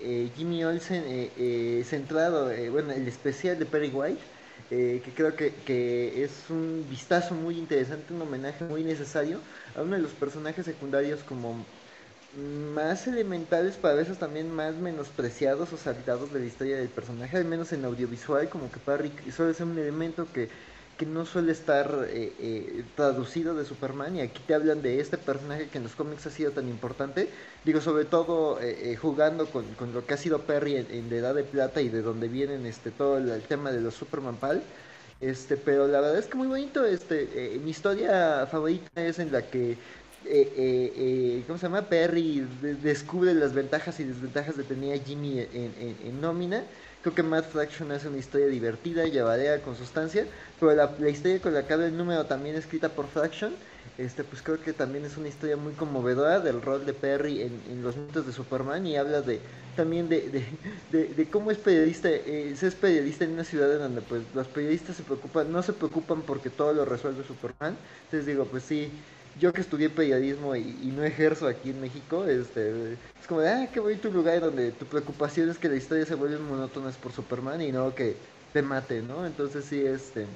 eh, 0.00 0.30
Jimmy 0.36 0.64
Olsen 0.64 1.04
eh, 1.06 1.32
eh, 1.36 1.84
centrado, 1.84 2.50
bueno, 2.70 2.92
el 2.92 3.06
especial 3.08 3.58
de 3.58 3.66
Perry 3.66 3.90
White, 3.90 4.22
que 4.68 5.12
creo 5.16 5.34
que, 5.34 5.52
que, 5.64 6.22
es 6.22 6.48
un 6.48 6.86
vistazo 6.88 7.34
muy 7.34 7.58
interesante, 7.58 8.14
un 8.14 8.22
homenaje 8.22 8.64
muy 8.64 8.84
necesario 8.84 9.40
a 9.74 9.82
uno 9.82 9.96
de 9.96 10.02
los 10.02 10.12
personajes 10.12 10.64
secundarios 10.64 11.24
como 11.24 11.66
más 12.36 13.06
elementales, 13.06 13.76
pero 13.80 13.94
a 13.94 13.96
veces 13.96 14.18
también 14.18 14.54
más 14.54 14.76
menospreciados 14.76 15.72
o 15.72 15.76
saltados 15.76 16.32
de 16.32 16.40
la 16.40 16.46
historia 16.46 16.76
del 16.76 16.88
personaje, 16.88 17.36
al 17.36 17.44
menos 17.44 17.72
en 17.72 17.84
audiovisual, 17.84 18.48
como 18.48 18.70
que 18.70 18.78
Parry 18.78 19.12
suele 19.34 19.54
ser 19.54 19.66
un 19.66 19.78
elemento 19.78 20.26
que, 20.32 20.48
que 20.96 21.06
no 21.06 21.26
suele 21.26 21.50
estar 21.50 22.06
eh, 22.08 22.32
eh, 22.38 22.84
traducido 22.94 23.54
de 23.54 23.64
Superman, 23.64 24.16
y 24.16 24.20
aquí 24.20 24.40
te 24.46 24.54
hablan 24.54 24.80
de 24.80 25.00
este 25.00 25.18
personaje 25.18 25.68
que 25.68 25.78
en 25.78 25.84
los 25.84 25.96
cómics 25.96 26.26
ha 26.26 26.30
sido 26.30 26.52
tan 26.52 26.68
importante, 26.68 27.28
digo, 27.64 27.80
sobre 27.80 28.04
todo 28.04 28.60
eh, 28.60 28.94
jugando 28.96 29.46
con, 29.46 29.64
con, 29.74 29.92
lo 29.92 30.06
que 30.06 30.14
ha 30.14 30.16
sido 30.16 30.42
Perry 30.42 30.76
en, 30.76 31.10
la 31.10 31.16
Edad 31.16 31.34
de 31.34 31.42
Plata 31.42 31.80
y 31.80 31.88
de 31.88 32.02
donde 32.02 32.28
vienen 32.28 32.64
este 32.64 32.92
todo 32.92 33.18
el, 33.18 33.42
tema 33.42 33.72
de 33.72 33.80
los 33.80 33.94
Superman 33.94 34.36
Pal. 34.36 34.62
Este, 35.20 35.58
pero 35.58 35.86
la 35.86 36.00
verdad 36.00 36.18
es 36.18 36.26
que 36.26 36.38
muy 36.38 36.46
bonito. 36.46 36.84
Este, 36.86 37.58
mi 37.62 37.72
historia 37.72 38.46
favorita 38.46 39.04
es 39.04 39.18
en 39.18 39.32
la 39.32 39.42
que 39.42 39.76
eh, 40.26 40.52
eh, 40.56 40.92
eh, 40.96 41.44
¿cómo 41.46 41.58
se 41.58 41.66
llama? 41.66 41.88
Perry 41.88 42.46
descubre 42.82 43.32
las 43.34 43.54
ventajas 43.54 43.98
y 44.00 44.04
desventajas 44.04 44.56
de 44.56 44.64
tener 44.64 45.00
a 45.00 45.02
Jimmy 45.02 45.40
en, 45.40 46.20
nómina. 46.20 46.64
Creo 47.02 47.14
que 47.14 47.22
Matt 47.22 47.50
Fraction 47.50 47.90
hace 47.92 48.08
una 48.08 48.18
historia 48.18 48.46
divertida, 48.48 49.04
llevadera, 49.06 49.62
con 49.62 49.74
sustancia, 49.74 50.26
pero 50.58 50.74
la, 50.74 51.08
historia 51.08 51.40
con 51.40 51.54
la 51.54 51.66
que 51.66 51.72
el 51.72 51.96
número 51.96 52.26
también 52.26 52.56
escrita 52.56 52.90
por 52.90 53.06
Fraction, 53.06 53.54
este, 53.96 54.22
pues 54.22 54.42
creo 54.42 54.60
que 54.60 54.74
también 54.74 55.06
es 55.06 55.16
una 55.16 55.28
historia 55.28 55.56
muy 55.56 55.72
conmovedora 55.72 56.40
del 56.40 56.60
rol 56.60 56.84
de 56.84 56.92
Perry 56.92 57.42
en, 57.42 57.82
los 57.82 57.96
mitos 57.96 58.26
de 58.26 58.32
Superman 58.32 58.86
y 58.86 58.96
habla 58.96 59.22
de 59.22 59.40
también 59.76 60.10
de, 60.10 60.44
de, 60.90 61.28
cómo 61.30 61.50
es 61.50 61.56
periodista, 61.56 62.10
eh, 62.10 62.54
es 62.60 62.74
periodista 62.74 63.24
en 63.24 63.32
una 63.32 63.44
ciudad 63.44 63.72
en 63.72 63.78
donde 63.78 64.02
pues 64.02 64.22
los 64.34 64.46
periodistas 64.48 64.96
se 64.96 65.02
preocupan, 65.02 65.50
no 65.50 65.62
se 65.62 65.72
preocupan 65.72 66.20
porque 66.22 66.50
todo 66.50 66.74
lo 66.74 66.84
resuelve 66.84 67.24
Superman. 67.24 67.76
Entonces 68.04 68.26
digo, 68.26 68.44
pues 68.44 68.64
sí, 68.64 68.90
yo 69.40 69.52
que 69.52 69.62
estudié 69.62 69.88
periodismo 69.88 70.54
y, 70.54 70.92
no 70.94 71.02
ejerzo 71.04 71.48
aquí 71.48 71.70
en 71.70 71.80
México, 71.80 72.26
este, 72.26 72.92
es 72.92 73.26
como 73.26 73.40
de, 73.40 73.48
ah, 73.48 73.70
qué 73.72 73.80
bonito 73.80 74.10
lugar 74.10 74.40
donde 74.40 74.72
tu 74.72 74.86
preocupación 74.86 75.48
es 75.50 75.58
que 75.58 75.68
la 75.68 75.76
historia 75.76 76.06
se 76.06 76.14
vuelve 76.14 76.38
monótona 76.38 76.90
por 76.92 77.12
Superman 77.12 77.60
y 77.62 77.72
no 77.72 77.94
que 77.94 78.16
te 78.52 78.62
mate, 78.62 79.02
¿no? 79.02 79.26
Entonces 79.26 79.64
sí, 79.64 79.80
este, 79.84 80.26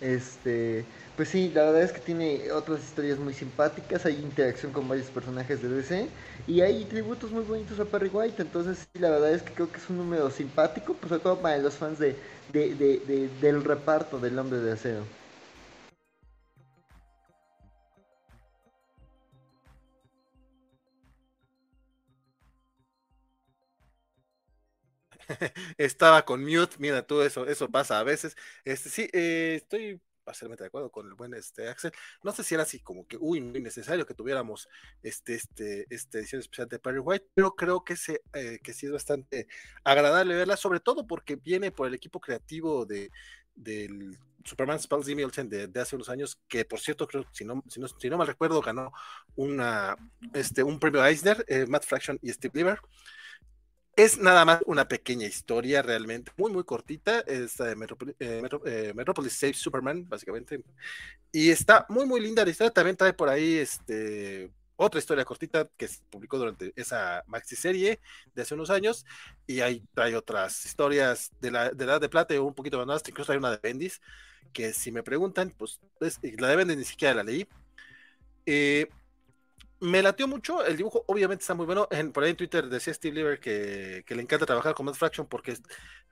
este, 0.00 0.84
pues 1.16 1.28
sí, 1.28 1.50
la 1.54 1.64
verdad 1.64 1.82
es 1.82 1.92
que 1.92 2.00
tiene 2.00 2.50
otras 2.52 2.82
historias 2.84 3.18
muy 3.18 3.34
simpáticas, 3.34 4.06
hay 4.06 4.14
interacción 4.16 4.72
con 4.72 4.88
varios 4.88 5.10
personajes 5.10 5.62
de 5.62 5.68
DC 5.68 6.08
y 6.46 6.60
hay 6.62 6.84
tributos 6.86 7.30
muy 7.32 7.44
bonitos 7.44 7.78
a 7.80 7.84
Perry 7.90 8.08
White, 8.08 8.42
entonces 8.42 8.88
sí, 8.92 8.98
la 8.98 9.10
verdad 9.10 9.32
es 9.32 9.42
que 9.42 9.52
creo 9.54 9.70
que 9.70 9.78
es 9.78 9.90
un 9.90 9.98
número 9.98 10.30
simpático, 10.30 10.94
pues 10.94 11.10
sobre 11.10 11.40
para 11.42 11.58
los 11.58 11.76
fans 11.76 11.98
de, 11.98 12.18
de, 12.48 12.74
de 12.74 13.28
del 13.40 13.64
reparto 13.64 14.20
del 14.20 14.38
Hombre 14.38 14.60
de 14.60 14.72
Acero. 14.72 15.23
Estaba 25.78 26.24
con 26.24 26.44
mute, 26.44 26.76
mira 26.78 27.06
tú, 27.06 27.22
eso, 27.22 27.46
eso 27.46 27.70
pasa 27.70 27.98
a 27.98 28.02
veces. 28.04 28.36
Este, 28.64 28.90
sí, 28.90 29.08
eh, 29.12 29.54
estoy 29.56 30.00
parcialmente 30.24 30.64
de 30.64 30.68
acuerdo 30.68 30.90
con 30.90 31.06
el 31.06 31.14
buen 31.14 31.34
este 31.34 31.68
Axel. 31.68 31.92
No 32.22 32.32
sé 32.32 32.42
si 32.42 32.54
era 32.54 32.64
así 32.64 32.80
como 32.80 33.06
que, 33.06 33.16
uy, 33.20 33.40
muy 33.40 33.60
necesario 33.60 34.06
que 34.06 34.14
tuviéramos 34.14 34.68
este, 35.02 35.34
este, 35.34 35.86
esta 35.90 36.18
edición 36.18 36.40
especial 36.40 36.68
de 36.68 36.78
Perry 36.78 36.98
White, 36.98 37.26
pero 37.34 37.54
creo 37.54 37.84
que, 37.84 37.96
se, 37.96 38.22
eh, 38.32 38.58
que 38.62 38.72
sí 38.72 38.86
es 38.86 38.92
bastante 38.92 39.46
agradable 39.84 40.34
verla, 40.34 40.56
sobre 40.56 40.80
todo 40.80 41.06
porque 41.06 41.36
viene 41.36 41.70
por 41.70 41.86
el 41.86 41.94
equipo 41.94 42.20
creativo 42.20 42.86
de, 42.86 43.10
del 43.54 44.18
Superman 44.44 44.78
Spells 44.78 45.06
de, 45.06 45.68
de, 45.68 45.80
hace 45.80 45.96
unos 45.96 46.08
años, 46.08 46.38
que 46.48 46.64
por 46.64 46.80
cierto, 46.80 47.06
creo, 47.06 47.26
si 47.32 47.44
no, 47.44 47.62
si 47.68 47.80
no, 47.80 47.88
si 47.88 48.10
mal 48.10 48.26
recuerdo, 48.26 48.60
ganó 48.60 48.92
una, 49.36 49.96
este, 50.34 50.62
un 50.62 50.78
premio 50.78 51.04
Eisner, 51.04 51.44
eh, 51.48 51.66
Matt 51.66 51.84
Fraction 51.84 52.18
y 52.22 52.30
Steve 52.30 52.52
Lieber. 52.54 52.78
Es 53.96 54.18
nada 54.18 54.44
más 54.44 54.60
una 54.66 54.88
pequeña 54.88 55.26
historia 55.26 55.80
realmente, 55.80 56.32
muy, 56.36 56.50
muy 56.50 56.64
cortita, 56.64 57.20
esta 57.20 57.64
de 57.64 57.76
eh, 58.18 58.42
eh, 58.66 58.92
Metropolis 58.94 59.32
Save 59.34 59.54
Superman, 59.54 60.08
básicamente. 60.08 60.64
Y 61.30 61.50
está 61.50 61.86
muy, 61.88 62.04
muy 62.04 62.20
linda 62.20 62.44
la 62.44 62.50
historia. 62.50 62.72
También 62.72 62.96
trae 62.96 63.12
por 63.12 63.28
ahí 63.28 63.54
este, 63.54 64.50
otra 64.74 64.98
historia 64.98 65.24
cortita 65.24 65.68
que 65.76 65.86
se 65.86 66.00
publicó 66.10 66.38
durante 66.38 66.72
esa 66.74 67.22
maxi 67.28 67.54
serie 67.54 68.00
de 68.34 68.42
hace 68.42 68.54
unos 68.54 68.70
años. 68.70 69.06
Y 69.46 69.60
ahí 69.60 69.84
trae 69.94 70.16
otras 70.16 70.64
historias 70.64 71.30
de 71.40 71.52
la, 71.52 71.70
de 71.70 71.84
Edad 71.84 72.00
de 72.00 72.08
Plata, 72.08 72.40
un 72.40 72.54
poquito 72.54 72.84
más, 72.84 73.02
incluso 73.08 73.30
hay 73.30 73.38
una 73.38 73.52
de 73.52 73.58
Bendis, 73.62 74.00
que 74.52 74.72
si 74.72 74.90
me 74.90 75.04
preguntan, 75.04 75.54
pues 75.56 75.80
la 76.00 76.48
de 76.48 76.56
Bendis 76.56 76.78
ni 76.78 76.84
siquiera 76.84 77.14
la 77.14 77.22
leí. 77.22 77.46
Eh, 78.46 78.88
me 79.84 80.02
latió 80.02 80.26
mucho, 80.26 80.64
el 80.64 80.78
dibujo 80.78 81.04
obviamente 81.08 81.42
está 81.42 81.52
muy 81.52 81.66
bueno, 81.66 81.86
en, 81.90 82.10
por 82.10 82.24
ahí 82.24 82.30
en 82.30 82.36
Twitter 82.36 82.68
decía 82.68 82.94
Steve 82.94 83.14
Lieber 83.14 83.38
que, 83.38 84.02
le 84.08 84.22
encanta 84.22 84.46
trabajar 84.46 84.74
con 84.74 84.86
Matt 84.86 84.94
Fraction 84.94 85.26
porque 85.26 85.58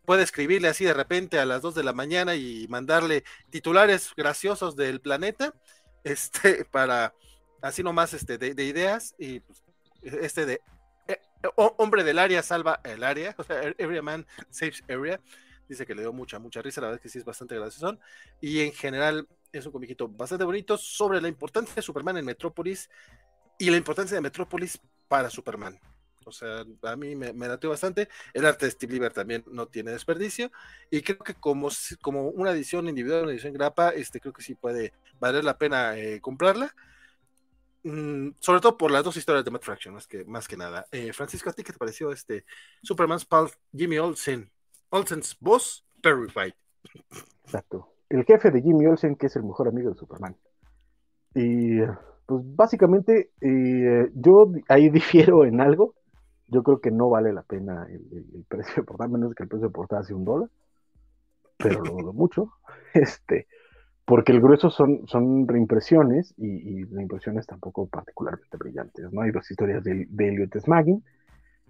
puede 0.05 0.23
escribirle 0.23 0.68
así 0.68 0.84
de 0.84 0.92
repente 0.92 1.39
a 1.39 1.47
las 1.47 1.62
2 1.62 1.76
de 1.76 1.83
la 1.83 1.94
mañana 1.94 2.34
y 2.34 2.67
mandarle 2.68 3.25
titulares 3.49 4.12
graciosos 4.15 4.76
del 4.76 5.01
planeta, 5.01 5.55
este, 6.05 6.67
para 6.67 7.15
así 7.62 7.83
nomás 7.83 8.12
este, 8.12 8.36
de, 8.36 8.65
ideas, 8.65 9.15
y 9.18 9.41
pues, 9.41 9.62
este 10.02 10.44
de 10.44 10.60
eh, 11.09 11.20
hombre 11.57 12.05
del 12.05 12.18
área 12.18 12.42
salva 12.42 12.81
el 12.84 13.02
área, 13.02 13.34
o 13.39 13.42
sea, 13.42 13.62
Every 13.78 14.02
Man 14.02 14.26
Saves 14.51 14.84
Area, 14.86 15.18
dice 15.67 15.86
que 15.86 15.94
le 15.94 16.02
dio 16.02 16.12
mucha, 16.12 16.39
mucha 16.39 16.60
risa, 16.60 16.83
la 16.83 16.89
verdad 16.89 16.99
es 16.99 17.02
que 17.02 17.09
sí 17.09 17.18
es 17.18 17.25
bastante 17.25 17.55
gracioso, 17.55 17.99
y 18.39 18.60
en 18.60 18.73
general 18.73 19.26
es 19.51 19.65
un 19.65 19.73
comiquito 19.73 20.09
bastante 20.09 20.44
bonito 20.44 20.76
sobre 20.76 21.23
la 21.23 21.28
importancia 21.28 21.75
de 21.75 21.83
Superman 21.83 22.18
en 22.18 22.26
Metrópolis, 22.26 22.91
y 23.58 23.70
la 23.70 23.76
importancia 23.76 24.14
de 24.14 24.20
Metrópolis 24.20 24.81
para 25.08 25.31
Superman. 25.31 25.78
O 26.24 26.32
sea, 26.32 26.64
a 26.82 26.97
mí 26.97 27.16
me, 27.16 27.32
me 27.32 27.48
bastante. 27.48 28.08
El 28.32 28.47
arte 28.47 28.66
de 28.66 28.72
Steve 28.72 28.92
Lieber 28.92 29.12
también 29.12 29.44
no 29.50 29.66
tiene 29.66 29.90
desperdicio. 29.90 30.50
Y 30.90 31.02
creo 31.02 31.18
que 31.18 31.34
como, 31.34 31.68
como 32.00 32.28
una 32.28 32.52
edición 32.52 32.89
individual, 32.89 33.24
una 33.24 33.32
edición 33.32 33.52
grapa, 33.52 33.90
este, 33.90 34.20
creo 34.20 34.32
que 34.32 34.42
sí 34.42 34.55
puede 34.55 34.92
valer 35.18 35.44
la 35.44 35.58
pena 35.58 35.97
eh, 35.97 36.20
comprarla. 36.20 36.74
Mm, 37.84 38.31
sobre 38.39 38.60
todo 38.60 38.78
por 38.78 38.92
las 38.92 39.02
dos 39.02 39.16
historias 39.16 39.44
de 39.44 39.50
Matt 39.50 39.64
Fraction, 39.64 39.94
más 39.94 40.06
que, 40.06 40.24
más 40.24 40.47
que 40.47 40.56
nada. 40.56 40.86
Eh, 40.92 41.12
Francisco, 41.12 41.50
¿a 41.50 41.52
ti 41.52 41.64
qué 41.64 41.72
te 41.72 41.78
pareció 41.78 42.12
este 42.12 42.44
Superman's 42.82 43.24
Pal 43.24 43.50
Jimmy 43.76 43.98
Olsen? 43.98 44.50
Olsen's 44.90 45.36
boss, 45.40 45.84
White. 46.05 46.56
Exacto. 47.44 47.94
El 48.08 48.24
jefe 48.24 48.50
de 48.50 48.60
Jimmy 48.60 48.86
Olsen, 48.86 49.16
que 49.16 49.26
es 49.26 49.36
el 49.36 49.42
mejor 49.42 49.68
amigo 49.68 49.90
de 49.90 49.97
Superman. 49.98 50.36
Y 51.34 51.81
pues 52.26 52.42
básicamente 52.57 53.31
eh, 53.41 54.10
yo 54.15 54.52
ahí 54.68 54.89
difiero 54.91 55.44
en 55.44 55.60
algo. 55.60 55.94
Yo 56.49 56.62
creo 56.62 56.81
que 56.81 56.91
no 56.91 57.09
vale 57.09 57.33
la 57.33 57.42
pena 57.42 57.86
el, 57.89 58.44
precio 58.47 58.75
de 58.76 58.83
portada, 58.83 59.09
menos 59.09 59.34
que 59.34 59.44
el 59.44 59.49
precio 59.49 59.68
de 59.68 59.73
portada 59.73 60.02
sea 60.02 60.17
un 60.17 60.25
dólar, 60.25 60.51
pero 61.57 61.83
lo 61.83 61.92
dudo 61.92 62.12
mucho. 62.12 62.52
Este, 62.94 63.47
porque 64.05 64.33
el 64.33 64.42
grueso 64.42 64.68
son, 64.68 65.07
son 65.07 65.49
reimpresiones 65.49 66.34
y, 66.36 66.47
y 66.47 66.84
reimpresiones 66.84 67.47
tampoco 67.47 67.86
particularmente 67.86 68.59
brillantes, 68.59 69.10
¿no? 69.10 69.23
Hay 69.23 69.31
dos 69.31 69.51
historias 69.51 69.83
de, 69.83 70.07
Elliot 70.18 70.59
Smaggin 70.59 71.02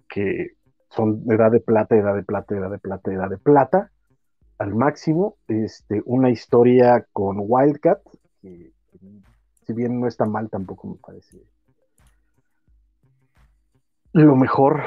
que 0.09 0.57
son 0.89 1.23
edad 1.31 1.49
de 1.49 1.61
plata, 1.61 1.95
edad 1.95 2.13
de 2.13 2.23
plata, 2.23 2.55
edad 2.55 2.69
de 2.69 2.79
plata, 2.79 3.13
edad 3.13 3.29
de 3.29 3.37
plata, 3.37 3.91
al 4.57 4.75
máximo, 4.75 5.37
este, 5.47 6.01
una 6.05 6.29
historia 6.29 7.07
con 7.11 7.37
Wildcat, 7.39 8.01
que 8.41 8.71
si 9.65 9.73
bien 9.73 9.99
no 9.99 10.07
está 10.07 10.25
mal, 10.25 10.49
tampoco 10.49 10.87
me 10.87 10.95
parece 10.95 11.41
lo 14.13 14.35
mejor 14.35 14.83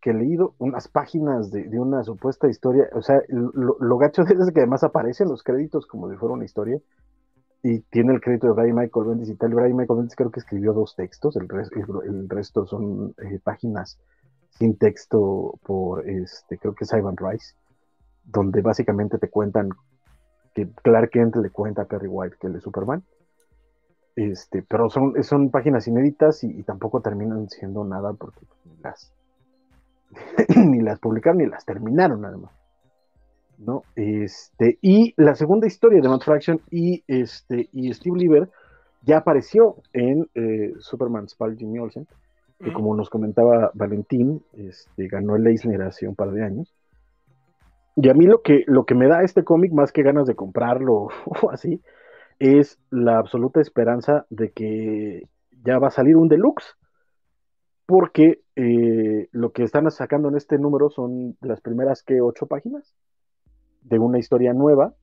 que 0.00 0.10
he 0.10 0.14
leído, 0.14 0.54
unas 0.58 0.88
páginas 0.88 1.50
de, 1.50 1.78
una 1.78 2.02
supuesta 2.02 2.48
historia, 2.48 2.88
o 2.94 3.02
sea, 3.02 3.20
lo, 3.28 3.76
lo, 3.78 3.98
gacho 3.98 4.24
de 4.24 4.32
eso 4.32 4.42
es 4.44 4.52
que 4.52 4.60
además 4.60 4.82
aparecen 4.82 5.28
los 5.28 5.42
créditos 5.42 5.86
como 5.86 6.10
si 6.10 6.16
fuera 6.16 6.34
una 6.34 6.46
historia, 6.46 6.80
y 7.62 7.80
tiene 7.80 8.14
el 8.14 8.22
crédito 8.22 8.46
de 8.46 8.54
Brian 8.54 8.76
Michael 8.76 9.06
Bendis 9.06 9.28
y 9.28 9.34
tal. 9.34 9.52
Brian 9.52 9.76
Michael 9.76 9.98
Bendis 9.98 10.16
creo 10.16 10.30
que 10.30 10.40
escribió 10.40 10.72
dos 10.72 10.96
textos, 10.96 11.36
el, 11.36 11.46
el 12.06 12.28
resto 12.28 12.66
son 12.66 13.14
eh, 13.18 13.38
páginas 13.42 13.98
sin 14.48 14.78
texto 14.78 15.58
por, 15.62 16.08
este, 16.08 16.56
creo 16.58 16.74
que 16.74 16.84
es 16.84 16.92
Ivan 16.92 17.16
Rice, 17.18 17.54
donde 18.24 18.62
básicamente 18.62 19.18
te 19.18 19.28
cuentan 19.28 19.68
que 20.54 20.68
Clark 20.82 21.10
Kent 21.10 21.36
le 21.36 21.50
cuenta 21.50 21.82
a 21.82 21.84
Perry 21.84 22.08
White 22.08 22.36
que 22.40 22.46
él 22.46 22.56
es 22.56 22.62
Superman 22.62 23.04
este, 24.20 24.62
pero 24.62 24.90
son, 24.90 25.22
son 25.22 25.50
páginas 25.50 25.86
inéditas 25.86 26.44
y, 26.44 26.48
y 26.48 26.62
tampoco 26.62 27.00
terminan 27.00 27.48
siendo 27.48 27.84
nada 27.84 28.12
porque 28.12 28.40
ni 28.64 28.82
las 28.82 29.12
ni 30.56 30.80
las 30.80 30.98
publicaron 30.98 31.38
ni 31.38 31.46
las 31.46 31.64
terminaron 31.64 32.20
nada 32.20 32.36
más. 32.36 32.60
¿no? 33.58 33.82
Este, 33.94 34.78
y 34.80 35.14
la 35.16 35.34
segunda 35.34 35.66
historia 35.66 36.00
de 36.00 36.08
Matt 36.08 36.24
Fraction 36.24 36.60
y, 36.70 37.04
este, 37.06 37.68
y 37.72 37.92
Steve 37.92 38.18
Lieber 38.18 38.48
ya 39.02 39.18
apareció 39.18 39.76
en 39.92 40.28
eh, 40.34 40.72
Superman 40.78 41.28
Spal 41.28 41.56
Jimmy 41.56 41.78
Olsen, 41.78 42.06
que 42.62 42.72
como 42.72 42.94
nos 42.94 43.08
comentaba 43.08 43.70
Valentín, 43.74 44.42
este, 44.52 45.08
ganó 45.08 45.36
el 45.36 45.46
Eisner 45.46 45.80
hace 45.82 46.06
un 46.06 46.14
par 46.14 46.30
de 46.32 46.44
años. 46.44 46.74
Y 47.96 48.08
a 48.08 48.14
mí 48.14 48.26
lo 48.26 48.42
que, 48.42 48.64
lo 48.66 48.84
que 48.84 48.94
me 48.94 49.08
da 49.08 49.22
este 49.22 49.44
cómic, 49.44 49.72
más 49.72 49.92
que 49.92 50.02
ganas 50.02 50.26
de 50.26 50.34
comprarlo 50.34 51.08
o 51.42 51.50
así, 51.50 51.80
es 52.40 52.78
la 52.90 53.18
absoluta 53.18 53.60
esperanza 53.60 54.26
de 54.30 54.50
que 54.50 55.28
ya 55.62 55.78
va 55.78 55.88
a 55.88 55.92
salir 55.92 56.16
un 56.16 56.28
deluxe, 56.28 56.74
porque 57.86 58.40
eh, 58.56 59.28
lo 59.30 59.52
que 59.52 59.62
están 59.62 59.88
sacando 59.90 60.30
en 60.30 60.36
este 60.36 60.58
número 60.58 60.90
son 60.90 61.36
las 61.42 61.60
primeras 61.60 62.02
que 62.02 62.20
ocho 62.22 62.46
páginas 62.46 62.94
de 63.82 63.98
una 63.98 64.18
historia 64.18 64.54
nueva 64.54 64.94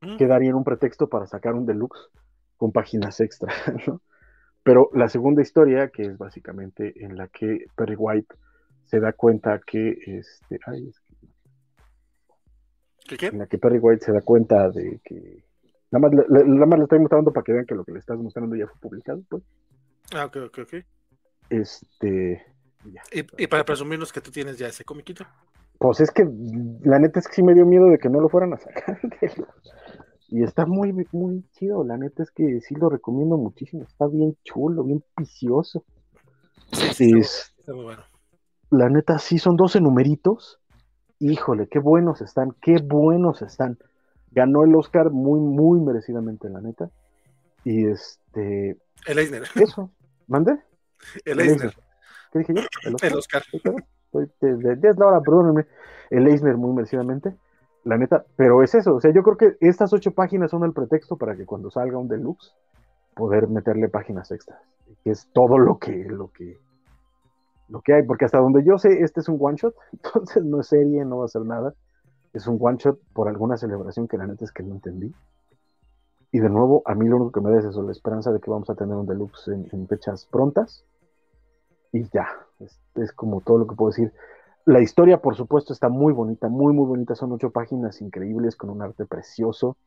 mm. 0.00 0.16
que 0.16 0.26
darían 0.26 0.56
un 0.56 0.64
pretexto 0.64 1.08
para 1.08 1.26
sacar 1.26 1.54
un 1.54 1.64
deluxe 1.64 2.10
con 2.56 2.72
páginas 2.72 3.20
extra, 3.20 3.52
¿no? 3.86 4.02
Pero 4.64 4.90
la 4.94 5.08
segunda 5.08 5.42
historia, 5.42 5.90
que 5.90 6.02
es 6.02 6.18
básicamente 6.18 7.04
en 7.04 7.16
la 7.16 7.28
que 7.28 7.66
Perry 7.76 7.94
White 7.96 8.34
se 8.86 8.98
da 8.98 9.12
cuenta 9.12 9.60
que 9.64 9.96
este, 10.06 10.58
ay, 10.66 10.88
es 10.88 10.98
que, 11.00 11.14
¿Qué, 13.06 13.16
qué? 13.16 13.26
en 13.26 13.38
la 13.38 13.46
que 13.46 13.58
Perry 13.58 13.78
White 13.78 14.06
se 14.06 14.12
da 14.12 14.22
cuenta 14.22 14.68
de 14.70 15.00
que 15.04 15.45
Nada 15.90 16.08
más, 16.08 16.28
le, 16.28 16.44
nada 16.44 16.66
más 16.66 16.78
le 16.78 16.84
estoy 16.84 16.98
mostrando 16.98 17.32
para 17.32 17.44
que 17.44 17.52
vean 17.52 17.66
que 17.66 17.74
lo 17.74 17.84
que 17.84 17.92
le 17.92 17.98
estás 17.98 18.18
mostrando 18.18 18.56
ya 18.56 18.66
fue 18.66 18.80
publicado, 18.80 19.22
pues. 19.28 19.42
Ah, 20.14 20.24
ok, 20.26 20.36
ok, 20.46 20.58
ok. 20.62 20.74
Este. 21.50 22.44
Ya. 22.84 23.02
¿Y, 23.12 23.44
y, 23.44 23.46
para 23.46 23.64
presumirnos 23.64 24.12
que 24.12 24.20
tú 24.20 24.30
tienes 24.30 24.58
ya 24.58 24.68
ese 24.68 24.84
comiquito. 24.84 25.24
Pues 25.78 26.00
es 26.00 26.10
que 26.10 26.26
la 26.82 26.98
neta 26.98 27.20
es 27.20 27.28
que 27.28 27.34
sí 27.34 27.42
me 27.42 27.54
dio 27.54 27.66
miedo 27.66 27.86
de 27.86 27.98
que 27.98 28.08
no 28.08 28.20
lo 28.20 28.28
fueran 28.28 28.54
a 28.54 28.58
sacar. 28.58 28.98
y 30.28 30.42
está 30.42 30.66
muy, 30.66 30.92
muy 31.12 31.44
chido. 31.52 31.84
La 31.84 31.96
neta 31.96 32.22
es 32.22 32.30
que 32.30 32.60
sí 32.60 32.74
lo 32.74 32.88
recomiendo 32.88 33.36
muchísimo. 33.36 33.84
Está 33.84 34.06
bien 34.06 34.36
chulo, 34.44 34.84
bien 34.84 35.04
vicioso. 35.16 35.84
Sí, 36.72 36.88
sí, 36.94 37.12
es, 37.18 37.26
está, 37.26 37.60
está 37.60 37.72
muy 37.74 37.84
bueno. 37.84 38.02
La 38.70 38.88
neta 38.88 39.18
sí 39.18 39.38
son 39.38 39.56
12 39.56 39.80
numeritos. 39.80 40.60
Híjole, 41.18 41.68
qué 41.68 41.78
buenos 41.78 42.20
están, 42.20 42.54
qué 42.60 42.78
buenos 42.82 43.42
están 43.42 43.78
ganó 44.36 44.64
el 44.64 44.74
Oscar 44.76 45.10
muy, 45.10 45.40
muy 45.40 45.80
merecidamente, 45.80 46.48
la 46.50 46.60
neta. 46.60 46.90
Y 47.64 47.86
este. 47.86 48.76
El 49.06 49.18
Eisner. 49.18 49.42
Eso, 49.56 49.90
¿mande? 50.28 50.60
El, 51.24 51.40
el 51.40 51.48
Eisner. 51.48 51.74
¿Qué 52.30 52.40
dije 52.40 52.54
yo? 52.54 52.62
El 52.84 52.94
Oscar. 52.94 53.10
El 53.10 53.16
Oscar. 53.16 53.42
Estoy 54.12 54.30
de, 54.40 54.76
de, 54.76 54.94
la 54.94 55.06
hora, 55.06 55.20
perdónenme. 55.20 55.66
El 56.10 56.28
Eisner 56.28 56.56
muy 56.56 56.72
merecidamente, 56.74 57.34
la 57.84 57.96
neta. 57.96 58.24
Pero 58.36 58.62
es 58.62 58.74
eso, 58.74 58.94
o 58.94 59.00
sea, 59.00 59.10
yo 59.10 59.22
creo 59.22 59.36
que 59.36 59.56
estas 59.66 59.92
ocho 59.92 60.12
páginas 60.12 60.50
son 60.50 60.64
el 60.64 60.72
pretexto 60.72 61.16
para 61.16 61.34
que 61.34 61.46
cuando 61.46 61.70
salga 61.70 61.98
un 61.98 62.08
deluxe, 62.08 62.54
poder 63.14 63.48
meterle 63.48 63.88
páginas 63.88 64.30
extras. 64.30 64.60
Que 65.02 65.10
es 65.10 65.28
todo 65.32 65.58
lo 65.58 65.78
que, 65.78 66.04
lo 66.04 66.30
que, 66.30 66.58
lo 67.68 67.80
que 67.80 67.94
hay, 67.94 68.02
porque 68.02 68.26
hasta 68.26 68.38
donde 68.38 68.62
yo 68.64 68.78
sé, 68.78 69.02
este 69.02 69.20
es 69.20 69.28
un 69.28 69.38
one 69.40 69.56
shot, 69.56 69.74
entonces 69.92 70.44
no 70.44 70.60
es 70.60 70.68
serie, 70.68 71.04
no 71.04 71.18
va 71.18 71.24
a 71.24 71.28
ser 71.28 71.42
nada 71.42 71.74
es 72.36 72.46
un 72.46 72.58
one 72.60 72.76
shot 72.76 73.00
por 73.14 73.28
alguna 73.28 73.56
celebración 73.56 74.06
que 74.06 74.18
la 74.18 74.26
neta 74.26 74.44
es 74.44 74.52
que 74.52 74.62
no 74.62 74.74
entendí. 74.74 75.12
Y 76.32 76.38
de 76.38 76.50
nuevo, 76.50 76.82
a 76.84 76.94
mí 76.94 77.08
lo 77.08 77.16
único 77.16 77.32
que 77.32 77.40
me 77.40 77.50
da 77.50 77.60
es 77.60 77.64
eso, 77.64 77.82
la 77.82 77.92
esperanza 77.92 78.30
de 78.30 78.40
que 78.40 78.50
vamos 78.50 78.68
a 78.68 78.74
tener 78.74 78.94
un 78.94 79.06
deluxe 79.06 79.48
en, 79.48 79.88
fechas 79.88 80.26
prontas. 80.26 80.84
Y 81.92 82.06
ya, 82.10 82.28
es, 82.60 83.12
como 83.12 83.40
todo 83.40 83.58
lo 83.58 83.66
que 83.66 83.74
puedo 83.74 83.90
decir. 83.90 84.12
La 84.66 84.80
historia, 84.82 85.22
por 85.22 85.34
supuesto, 85.34 85.72
está 85.72 85.88
muy 85.88 86.12
bonita, 86.12 86.48
muy, 86.48 86.74
muy 86.74 86.84
bonita. 86.84 87.14
Son 87.14 87.32
ocho 87.32 87.50
páginas 87.52 88.02
increíbles 88.02 88.54
con 88.54 88.68
un 88.68 88.82
arte 88.82 89.06
precioso. 89.06 89.78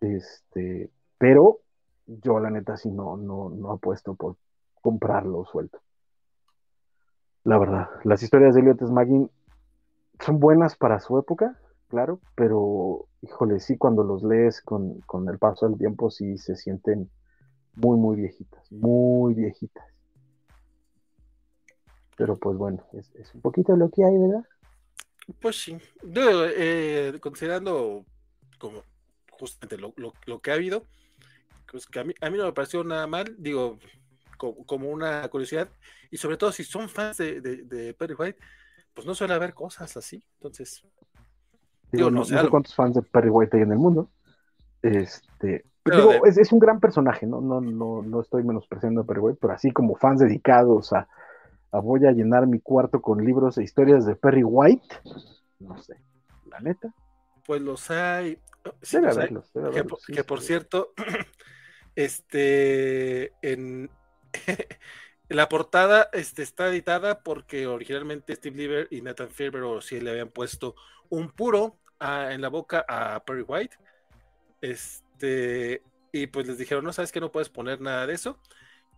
Este, 0.00 0.90
pero 1.18 1.58
yo, 2.06 2.38
la 2.38 2.50
neta, 2.50 2.76
sí 2.76 2.88
no, 2.92 3.16
no, 3.16 3.50
no 3.50 3.72
apuesto 3.72 4.14
por 4.14 4.36
comprarlo 4.80 5.44
suelto. 5.44 5.80
La 7.42 7.58
verdad, 7.58 7.88
las 8.04 8.22
historias 8.22 8.54
de 8.54 8.60
Elliot 8.60 8.86
Smaggin 8.86 9.28
son 10.20 10.38
buenas 10.38 10.76
para 10.76 11.00
su 11.00 11.18
época, 11.18 11.58
claro, 11.90 12.20
pero 12.34 13.08
híjole, 13.20 13.60
sí, 13.60 13.76
cuando 13.76 14.02
los 14.02 14.22
lees 14.22 14.62
con, 14.62 15.00
con, 15.02 15.28
el 15.28 15.38
paso 15.38 15.68
del 15.68 15.76
tiempo, 15.76 16.10
sí 16.10 16.38
se 16.38 16.56
sienten 16.56 17.10
muy, 17.74 17.98
muy 17.98 18.16
viejitas, 18.16 18.72
muy 18.72 19.34
viejitas. 19.34 19.84
Pero 22.16 22.36
pues 22.36 22.56
bueno, 22.56 22.86
es, 22.92 23.14
es 23.16 23.34
un 23.34 23.42
poquito 23.42 23.76
lo 23.76 23.90
que 23.90 24.04
hay, 24.04 24.16
¿verdad? 24.16 24.44
Pues 25.40 25.62
sí, 25.62 25.78
Yo, 26.02 26.46
eh, 26.46 27.18
considerando 27.20 28.04
como 28.58 28.82
justamente 29.30 29.78
lo, 29.78 29.92
lo, 29.96 30.12
lo, 30.26 30.40
que 30.40 30.50
ha 30.50 30.54
habido, 30.54 30.84
pues 31.70 31.86
que 31.86 31.98
a 32.00 32.04
mí, 32.04 32.14
a 32.20 32.30
mí 32.30 32.38
no 32.38 32.44
me 32.44 32.52
pareció 32.52 32.84
nada 32.84 33.06
mal, 33.06 33.34
digo, 33.38 33.78
como, 34.36 34.64
como 34.66 34.90
una 34.90 35.26
curiosidad, 35.28 35.68
y 36.10 36.16
sobre 36.16 36.36
todo 36.36 36.52
si 36.52 36.64
son 36.64 36.88
fans 36.88 37.16
de, 37.16 37.40
de, 37.40 37.62
de 37.64 37.94
Perry 37.94 38.14
White, 38.14 38.38
pues 38.94 39.06
no 39.06 39.14
suele 39.14 39.34
haber 39.34 39.54
cosas 39.54 39.96
así, 39.96 40.22
entonces 40.34 40.84
Digo, 41.92 42.10
no, 42.10 42.20
no, 42.20 42.24
sé, 42.24 42.36
cuántos 42.48 42.74
fans 42.74 42.94
de 42.94 43.02
Perry 43.02 43.30
White 43.30 43.56
hay 43.56 43.62
en 43.64 43.72
el 43.72 43.78
mundo. 43.78 44.08
Este, 44.82 45.64
digo, 45.84 46.10
de... 46.10 46.20
es, 46.24 46.38
es, 46.38 46.52
un 46.52 46.58
gran 46.58 46.80
personaje, 46.80 47.26
¿no? 47.26 47.40
No, 47.40 47.60
no, 47.60 48.02
no 48.02 48.20
estoy 48.20 48.44
menospreciando 48.44 49.02
a 49.02 49.04
Perry 49.04 49.20
White, 49.20 49.38
pero 49.40 49.52
así 49.52 49.70
como 49.70 49.96
fans 49.96 50.20
dedicados 50.20 50.92
a, 50.92 51.08
a, 51.72 51.80
voy 51.80 52.06
a 52.06 52.12
llenar 52.12 52.46
mi 52.46 52.60
cuarto 52.60 53.00
con 53.02 53.24
libros 53.24 53.58
e 53.58 53.64
historias 53.64 54.06
de 54.06 54.16
Perry 54.16 54.44
White, 54.44 54.88
no 55.58 55.80
sé, 55.82 55.96
la 56.46 56.60
neta. 56.60 56.94
Pues 57.46 57.60
los 57.60 57.90
hay. 57.90 58.38
Sí, 58.82 58.96
debe 58.96 59.08
los 59.08 59.16
haberlos, 59.16 59.44
hay. 59.46 59.50
Debe 59.54 59.68
haberlos, 59.68 59.98
que, 60.06 60.12
sí, 60.12 60.16
que, 60.16 60.24
por 60.24 60.40
cierto, 60.40 60.92
este 61.96 63.32
en 63.42 63.90
la 65.28 65.48
portada 65.48 66.08
este, 66.12 66.42
está 66.42 66.68
editada 66.68 67.22
porque 67.22 67.66
originalmente 67.66 68.34
Steve 68.34 68.56
Lieber 68.56 68.88
y 68.90 69.02
Nathan 69.02 69.30
Faber 69.30 69.82
sí 69.82 70.00
le 70.00 70.10
habían 70.10 70.28
puesto 70.28 70.74
un 71.08 71.30
puro 71.30 71.76
a, 72.00 72.32
en 72.32 72.40
la 72.40 72.48
boca 72.48 72.84
a 72.88 73.22
Perry 73.24 73.42
White. 73.42 73.76
Este, 74.60 75.82
y 76.12 76.26
pues 76.26 76.46
les 76.46 76.58
dijeron, 76.58 76.84
no 76.84 76.92
sabes 76.92 77.12
que 77.12 77.20
no 77.20 77.30
puedes 77.30 77.48
poner 77.48 77.80
nada 77.80 78.06
de 78.06 78.14
eso. 78.14 78.38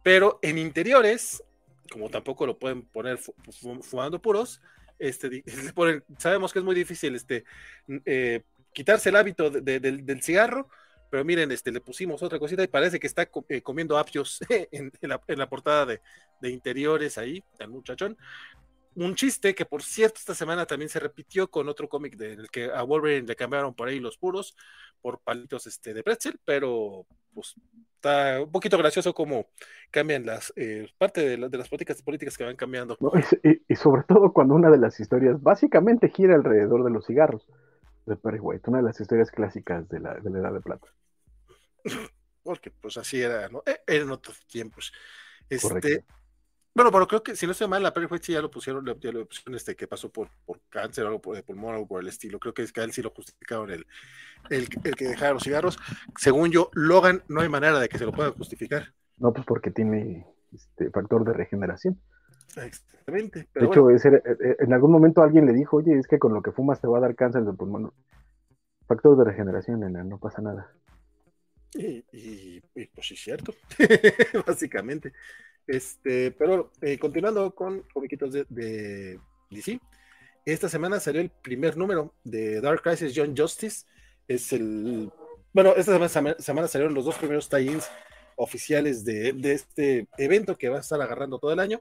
Pero 0.03 0.39
en 0.43 0.59
interiores, 0.59 1.43
como 1.91 2.09
tampoco 2.09 2.47
lo 2.47 2.59
pueden 2.59 2.83
poner 2.83 3.19
fumando 3.83 4.21
puros, 4.21 4.61
este, 4.99 5.43
ponen, 5.75 6.05
sabemos 6.19 6.53
que 6.53 6.61
es 6.61 6.65
muy 6.65 6.75
difícil 6.75 7.15
este, 7.15 7.45
eh, 8.07 8.43
quitarse 8.73 9.11
el 9.11 9.17
hábito 9.17 9.51
de, 9.51 9.61
de, 9.61 9.81
del, 9.81 10.07
del, 10.07 10.23
cigarro, 10.23 10.69
pero 11.11 11.25
miren, 11.25 11.53
este, 11.53 11.71
le 11.71 11.81
pusimos 11.81 12.23
otra 12.23 12.39
cosita 12.39 12.63
y 12.63 12.69
parece 12.69 12.99
que 12.99 13.07
está 13.07 13.29
eh, 13.49 13.63
comiendo 13.63 13.99
apios 13.99 14.41
en, 14.49 14.93
en, 15.01 15.09
la, 15.09 15.21
en, 15.27 15.39
la, 15.39 15.49
portada 15.49 15.87
de, 15.87 16.01
de 16.41 16.51
interiores 16.51 17.19
ahí, 17.19 17.43
el 17.59 17.69
muchachón 17.69 18.17
un 18.97 19.15
chiste 19.15 19.55
que 19.55 19.65
por 19.65 19.83
cierto 19.83 20.19
esta 20.19 20.35
semana 20.35 20.67
también 20.67 20.89
se 20.89 21.01
repitió 21.01 21.51
con 21.51 21.69
otro 21.69 21.89
cómic 21.89 22.17
del 22.17 22.51
que 22.51 22.71
a 22.71 22.83
Wolverine 22.83 23.27
le 23.27 23.37
cambiaron 23.37 23.75
por 23.75 23.89
ahí 23.89 24.01
los 24.01 24.17
puros 24.19 24.57
por 25.01 25.21
palitos 25.21 25.67
este 25.67 25.95
de 25.95 26.03
pretzel, 26.03 26.39
pero 26.45 27.07
pues 27.35 27.55
está 27.97 28.43
un 28.43 28.51
poquito 28.51 28.79
gracioso 28.79 29.15
cómo 29.15 29.49
cambian 29.91 30.27
las 30.27 30.53
eh, 30.57 30.89
parte 30.99 31.27
de, 31.27 31.39
la, 31.39 31.49
de, 31.49 31.59
las 31.59 31.69
políticas 31.69 32.03
políticas 32.03 32.37
que 32.37 32.45
van 32.45 32.57
cambiando. 32.57 32.97
No, 33.01 33.13
y, 33.43 33.63
y, 33.69 33.77
sobre 33.77 34.03
todo 34.05 34.33
cuando 34.33 34.55
una 34.55 34.71
de 34.71 34.79
las 34.79 35.01
historias 35.01 35.41
básicamente 35.43 36.09
gira 36.09 36.35
alrededor 36.35 36.85
de 36.85 36.91
los 36.91 37.07
cigarros 37.07 37.47
de 38.07 38.17
Perry 38.17 38.39
White, 38.39 38.71
una 38.71 38.79
de 38.79 38.85
las 38.85 39.01
historias 39.01 39.31
clásicas 39.31 39.89
de 39.89 40.01
la, 40.01 40.15
de 40.15 40.31
la 40.31 40.39
Edad 40.39 40.53
de 40.53 40.61
Plata. 40.61 40.89
porque 42.43 42.71
pues 42.71 42.97
así 42.97 43.21
era, 43.21 43.49
¿no? 43.49 43.63
E, 43.67 43.83
eran 43.87 44.11
otros 44.11 44.45
tiempos. 44.47 44.93
Este, 45.49 46.05
bueno, 46.75 46.91
pero 46.91 47.07
creo 47.07 47.23
que 47.23 47.37
si 47.37 47.47
no 47.47 47.53
estoy 47.53 47.69
mal, 47.69 47.83
la 47.83 47.93
Perry 47.93 48.07
White 48.07 48.27
sí 48.27 48.33
ya 48.33 48.41
lo 48.41 48.51
pusieron, 48.51 48.85
ya 49.01 49.13
lo 49.13 49.27
pusieron 49.27 49.55
este, 49.55 49.77
que 49.77 49.87
pasó 49.87 50.11
por, 50.11 50.29
por 50.45 50.61
cáncer 50.69 51.05
o 51.05 51.09
algo 51.09 51.35
de 51.35 51.43
pulmón 51.43 51.73
o 51.73 51.75
algo 51.75 51.89
por 51.89 52.03
el 52.03 52.09
estilo. 52.09 52.39
Creo 52.39 52.55
que 52.55 52.63
es 52.63 52.73
que 52.73 52.81
a 52.81 52.85
él 52.85 52.93
sí 52.93 53.03
lo 53.03 53.11
justificaron 53.11 53.71
el, 53.71 53.87
el, 54.51 54.69
el, 54.85 54.97
que 54.97 55.09
dejara 55.09 55.35
los 55.35 55.43
cigarros. 55.43 55.79
Según 56.19 56.51
yo, 56.51 56.71
Logan 56.73 57.23
no 57.29 57.41
hay 57.41 57.49
manera 57.49 57.79
de 57.79 57.89
que 57.89 57.99
se 57.99 58.07
lo 58.07 58.13
pueda 58.13 58.31
justificar. 58.31 58.95
No, 59.19 59.33
pues 59.33 59.47
porque 59.47 59.71
tiene 59.71 60.27
este 60.53 60.91
factor 60.91 61.25
de 61.25 61.33
regeneración. 61.33 62.01
Exactamente. 62.57 63.49
de 63.55 63.65
hecho, 63.65 63.91
eh, 63.91 63.97
eh, 64.05 64.57
en 64.59 64.73
algún 64.73 64.93
momento 64.93 65.23
alguien 65.23 65.47
le 65.47 65.53
dijo, 65.53 65.79
oye, 65.79 65.99
es 65.99 66.07
que 66.07 66.19
con 66.19 66.35
lo 66.35 66.43
que 66.43 66.53
fumas 66.53 66.81
te 66.81 66.87
va 66.87 66.99
a 66.99 67.01
dar 67.01 67.15
cáncer 67.15 67.45
de 67.45 67.53
pulmón. 67.53 67.93
Factor 68.87 69.17
de 69.17 69.25
regeneración, 69.25 69.81
nena, 69.81 70.05
no 70.05 70.19
pasa 70.19 70.43
nada. 70.43 70.73
Y, 71.75 72.05
y, 72.13 72.61
pues 72.95 73.07
sí, 73.07 73.17
cierto, 73.17 73.55
básicamente. 74.47 75.13
Este, 75.67 76.33
pero 76.33 76.73
eh, 76.81 76.99
continuando 76.99 77.55
con 77.55 77.83
comiquitos 77.93 78.33
de, 78.33 79.19
DC, 79.51 79.81
esta 80.45 80.69
semana 80.69 80.99
salió 80.99 81.21
el 81.21 81.31
primer 81.31 81.77
número 81.77 82.15
de 82.25 82.61
Dark 82.61 82.83
Crisis 82.83 83.13
John 83.15 83.37
Justice. 83.37 83.87
Es 84.27 84.53
el. 84.53 85.11
Bueno, 85.53 85.75
esta 85.77 86.09
semana, 86.09 86.37
semana 86.39 86.69
salieron 86.69 86.95
los 86.95 87.05
dos 87.05 87.17
primeros 87.17 87.49
tie-ins 87.49 87.89
oficiales 88.37 89.05
de, 89.05 89.33
de, 89.35 89.53
este 89.53 90.09
evento 90.17 90.57
que 90.57 90.69
va 90.69 90.79
a 90.79 90.81
estar 90.81 91.01
agarrando 91.01 91.39
todo 91.39 91.53
el 91.53 91.61
año 91.61 91.81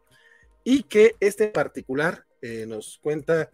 y 0.64 0.84
que 0.84 1.16
este 1.20 1.48
particular 1.48 2.26
eh, 2.42 2.66
nos 2.68 3.00
cuenta 3.02 3.50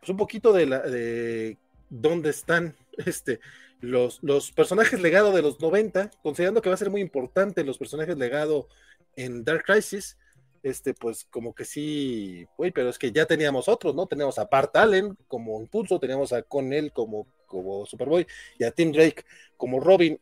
pues, 0.00 0.10
un 0.10 0.16
poquito 0.16 0.52
de, 0.52 0.66
la, 0.66 0.80
de 0.80 1.58
dónde 1.90 2.30
están 2.30 2.74
este, 3.06 3.40
los, 3.80 4.20
los 4.22 4.52
personajes 4.52 5.00
legado 5.00 5.32
de 5.32 5.42
los 5.42 5.60
90, 5.60 6.10
considerando 6.22 6.62
que 6.62 6.68
va 6.68 6.74
a 6.74 6.78
ser 6.78 6.90
muy 6.90 7.00
importante 7.00 7.64
los 7.64 7.78
personajes 7.78 8.16
legado 8.16 8.68
en 9.16 9.44
Dark 9.44 9.64
Crisis, 9.64 10.16
este, 10.62 10.94
pues 10.94 11.24
como 11.24 11.54
que 11.54 11.64
sí, 11.64 12.46
uy, 12.56 12.70
pero 12.70 12.88
es 12.88 12.98
que 12.98 13.10
ya 13.10 13.26
teníamos 13.26 13.68
otros, 13.68 13.94
¿no? 13.94 14.06
Teníamos 14.06 14.38
a 14.38 14.44
Bart 14.44 14.74
Allen 14.76 15.16
como 15.26 15.60
Impulso, 15.60 15.98
teníamos 15.98 16.32
a 16.32 16.42
Connell 16.42 16.92
como, 16.92 17.26
como 17.46 17.84
Superboy 17.84 18.26
y 18.58 18.64
a 18.64 18.70
Tim 18.70 18.92
Drake 18.92 19.24
como 19.56 19.80
Robin, 19.80 20.20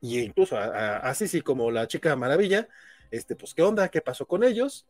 y 0.00 0.20
incluso 0.20 0.56
a, 0.56 0.98
a, 0.98 1.14
Sissy 1.14 1.40
como 1.40 1.70
la 1.70 1.86
chica 1.86 2.14
maravilla, 2.16 2.68
este, 3.10 3.36
pues 3.36 3.54
qué 3.54 3.62
onda, 3.62 3.88
qué 3.88 4.00
pasó 4.00 4.26
con 4.26 4.44
ellos. 4.44 4.86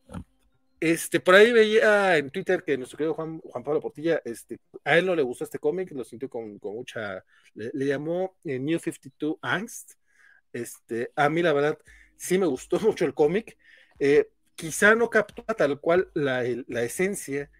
Este, 0.80 1.20
por 1.20 1.34
ahí 1.36 1.52
veía 1.52 2.16
en 2.16 2.30
Twitter 2.30 2.62
que 2.64 2.76
nuestro 2.76 2.98
querido 2.98 3.14
Juan, 3.14 3.40
Juan 3.40 3.64
Pablo 3.64 3.80
Portilla, 3.80 4.20
este, 4.24 4.58
a 4.84 4.98
él 4.98 5.06
no 5.06 5.14
le 5.14 5.22
gustó 5.22 5.44
este 5.44 5.58
cómic, 5.58 5.90
lo 5.92 6.04
sintió 6.04 6.28
con, 6.28 6.58
con 6.58 6.74
mucha, 6.74 7.24
le, 7.54 7.70
le 7.72 7.86
llamó 7.86 8.36
eh, 8.44 8.58
New 8.58 8.78
52 8.78 9.36
Angst. 9.40 9.92
Este, 10.52 11.10
a 11.16 11.28
mí 11.28 11.42
la 11.42 11.52
verdad 11.52 11.78
sí 12.16 12.38
me 12.38 12.46
gustó 12.46 12.78
mucho 12.80 13.04
el 13.04 13.14
cómic. 13.14 13.56
Eh, 13.98 14.30
quizá 14.54 14.94
no 14.94 15.10
captura 15.10 15.54
tal 15.54 15.80
cual 15.80 16.08
la, 16.14 16.44
la 16.68 16.82
esencia 16.82 17.50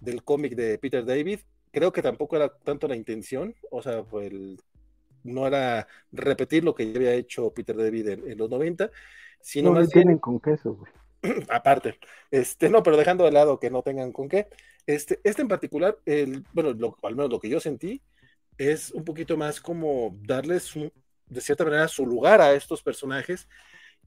del 0.00 0.24
cómic 0.24 0.54
de 0.54 0.78
Peter 0.78 1.04
David. 1.04 1.40
Creo 1.70 1.92
que 1.92 2.02
tampoco 2.02 2.36
era 2.36 2.48
tanto 2.48 2.88
la 2.88 2.96
intención, 2.96 3.54
o 3.70 3.80
sea, 3.80 4.04
el, 4.22 4.60
no 5.22 5.46
era 5.46 5.86
repetir 6.10 6.64
lo 6.64 6.74
que 6.74 6.90
ya 6.90 6.96
había 6.96 7.14
hecho 7.14 7.52
Peter 7.54 7.76
David 7.76 8.08
en, 8.08 8.30
en 8.30 8.38
los 8.38 8.50
90, 8.50 8.90
sino 9.40 9.70
no, 9.70 9.78
más 9.78 9.88
tienen 9.88 10.18
con 10.18 10.40
queso, 10.40 10.74
güey. 10.74 10.92
aparte, 11.48 11.98
este, 12.30 12.68
no, 12.68 12.82
pero 12.82 12.96
dejando 12.96 13.24
de 13.24 13.32
lado 13.32 13.60
que 13.60 13.70
no 13.70 13.82
tengan 13.82 14.12
con 14.12 14.28
qué, 14.28 14.48
este, 14.86 15.20
este 15.22 15.42
en 15.42 15.48
particular, 15.48 15.98
el, 16.06 16.44
bueno, 16.52 16.72
lo, 16.72 16.96
al 17.02 17.14
menos 17.14 17.30
lo 17.30 17.38
que 17.38 17.48
yo 17.48 17.60
sentí, 17.60 18.02
es 18.58 18.90
un 18.90 19.04
poquito 19.04 19.36
más 19.36 19.60
como 19.60 20.16
darles 20.22 20.74
un, 20.76 20.92
de 21.26 21.40
cierta 21.40 21.64
manera 21.64 21.88
su 21.88 22.06
lugar 22.06 22.40
a 22.40 22.52
estos 22.52 22.82
personajes 22.82 23.48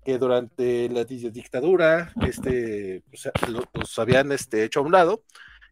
que 0.04 0.18
durante 0.18 0.90
la 0.90 1.04
dictadura 1.06 2.14
este, 2.28 3.04
o 3.14 3.18
sea, 3.18 3.32
los, 3.48 3.66
los, 3.74 4.00
habían 4.00 4.32
este, 4.32 4.64
hecho 4.64 4.80
a 4.80 4.84
un 4.84 4.92
lado, 4.92 5.24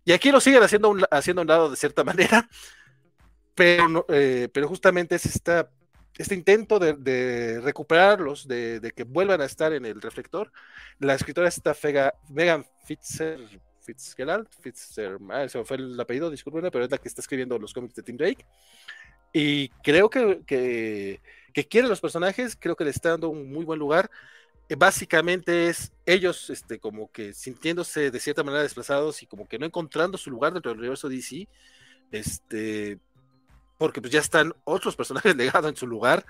y 0.04 0.14
aquí 0.14 0.32
lo 0.32 0.42
siguen 0.42 0.64
haciendo, 0.64 0.90
un, 0.90 1.04
haciendo 1.12 1.42
a 1.42 1.44
un 1.44 1.48
lado 1.48 1.70
de 1.70 1.78
cierta 1.78 2.04
manera, 2.06 2.50
pero, 3.56 4.06
eh, 4.10 4.50
pero 4.54 4.68
justamente 4.68 5.16
es 5.16 5.26
esta, 5.26 5.70
este 6.18 6.36
intento 6.36 6.80
de, 6.80 6.94
de 6.94 7.62
recuperarlos, 7.62 8.48
de, 8.48 8.80
de, 8.80 8.92
que 8.92 9.04
vuelvan 9.04 9.42
a 9.42 9.46
estar 9.46 9.74
en 9.74 9.86
el 9.86 10.02
reflector. 10.02 10.52
La 11.00 11.16
escritora 11.16 11.48
está 11.48 11.74
Fega, 11.74 12.14
Megan 12.30 12.66
Fitzer, 12.86 13.40
Fitzgerald, 13.82 14.48
Fitzer, 14.62 15.18
ah, 15.30 15.48
se 15.48 15.64
fue 15.64 15.78
el 15.78 16.00
apellido, 16.00 16.30
discúlpenme, 16.30 16.72
pero 16.72 16.86
es 16.86 16.92
la 16.92 16.98
que 16.98 17.08
está 17.08 17.22
escribiendo 17.22 17.58
los 17.58 17.74
cómics 17.74 17.96
de 17.96 18.04
Tim 18.04 18.18
Drake. 18.18 18.46
Y 19.34 19.70
creo 19.84 20.10
que, 20.10 20.42
que, 20.46 21.22
que 21.54 21.68
quiere 21.68 21.88
los 21.88 22.02
personajes, 22.02 22.58
creo 22.60 22.76
que 22.76 22.84
le 22.84 22.92
está 22.92 23.10
dando 23.10 23.30
un 23.30 23.52
muy 23.52 23.66
buen 23.66 23.80
lugar. 23.80 24.10
Eh, 24.70 24.76
básicamente 24.76 25.68
es 25.68 25.92
ellos 26.06 26.50
este, 26.50 26.80
como 26.80 27.12
que 27.12 27.34
sintiéndose 27.34 28.10
de 28.10 28.20
cierta 28.20 28.44
manera 28.44 28.64
desplazados 28.64 29.22
y 29.22 29.26
como 29.26 29.48
que 29.48 29.60
no 29.60 29.66
encontrando 29.66 30.18
su 30.18 30.32
lugar 30.32 30.54
dentro 30.54 30.72
del 30.72 30.80
universo 30.80 31.10
DC, 31.10 31.48
este, 32.12 33.00
porque 33.78 34.00
pues 34.00 34.14
ya 34.14 34.20
están 34.20 34.54
otros 34.64 34.96
personajes 34.96 35.36
legados 35.38 35.70
en 35.70 35.76
su 35.76 35.88
lugar. 35.88 36.26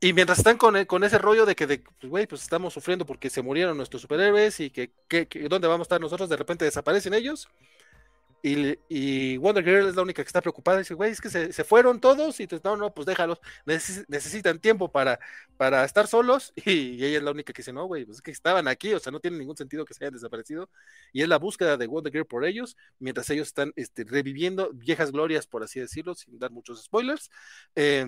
Y 0.00 0.12
mientras 0.12 0.38
están 0.38 0.58
con, 0.58 0.84
con 0.84 1.02
ese 1.04 1.18
rollo 1.18 1.46
de 1.46 1.54
que, 1.54 1.66
de, 1.66 1.78
pues, 2.00 2.26
pues 2.26 2.42
estamos 2.42 2.74
sufriendo 2.74 3.06
porque 3.06 3.30
se 3.30 3.40
murieron 3.40 3.76
nuestros 3.76 4.02
superhéroes 4.02 4.60
y 4.60 4.70
que, 4.70 4.90
que, 5.08 5.26
dónde 5.48 5.68
vamos 5.68 5.86
a 5.86 5.88
estar 5.88 6.00
nosotros, 6.00 6.28
de 6.28 6.36
repente 6.36 6.64
desaparecen 6.64 7.14
ellos. 7.14 7.48
Y, 8.46 9.38
Wonder 9.38 9.64
Girl 9.64 9.88
es 9.88 9.96
la 9.96 10.02
única 10.02 10.22
que 10.22 10.26
está 10.26 10.42
preocupada. 10.42 10.78
Dice, 10.78 10.92
güey, 10.92 11.12
es 11.12 11.20
que 11.20 11.30
se, 11.30 11.50
se, 11.50 11.64
fueron 11.64 11.98
todos 11.98 12.38
y 12.40 12.46
te, 12.46 12.60
no, 12.62 12.76
no, 12.76 12.92
pues 12.92 13.06
déjalos. 13.06 13.40
Neces 13.64 14.04
necesitan 14.06 14.60
tiempo 14.60 14.92
para, 14.92 15.18
para 15.56 15.82
estar 15.84 16.06
solos. 16.06 16.52
Y, 16.54 16.70
y, 17.00 17.04
ella 17.06 17.18
es 17.18 17.22
la 17.22 17.30
única 17.30 17.54
que 17.54 17.62
dice, 17.62 17.72
no, 17.72 17.86
güey, 17.86 18.04
pues 18.04 18.18
es 18.18 18.22
que 18.22 18.30
estaban 18.30 18.68
aquí, 18.68 18.92
o 18.92 18.98
sea, 18.98 19.10
no 19.12 19.20
tiene 19.20 19.38
ningún 19.38 19.56
sentido 19.56 19.86
que 19.86 19.94
se 19.94 20.04
hayan 20.04 20.12
desaparecido. 20.12 20.68
Y 21.12 21.22
es 21.22 21.28
la 21.28 21.38
búsqueda 21.38 21.78
de 21.78 21.86
Wonder 21.86 22.12
Girl 22.12 22.26
por 22.26 22.44
ellos, 22.44 22.76
mientras 22.98 23.30
ellos 23.30 23.48
están 23.48 23.72
este, 23.76 24.04
reviviendo 24.04 24.70
viejas 24.74 25.10
glorias, 25.10 25.46
por 25.46 25.62
así 25.62 25.80
decirlo, 25.80 26.14
sin 26.14 26.38
dar 26.38 26.50
muchos 26.50 26.84
spoilers. 26.84 27.30
Eh, 27.76 28.06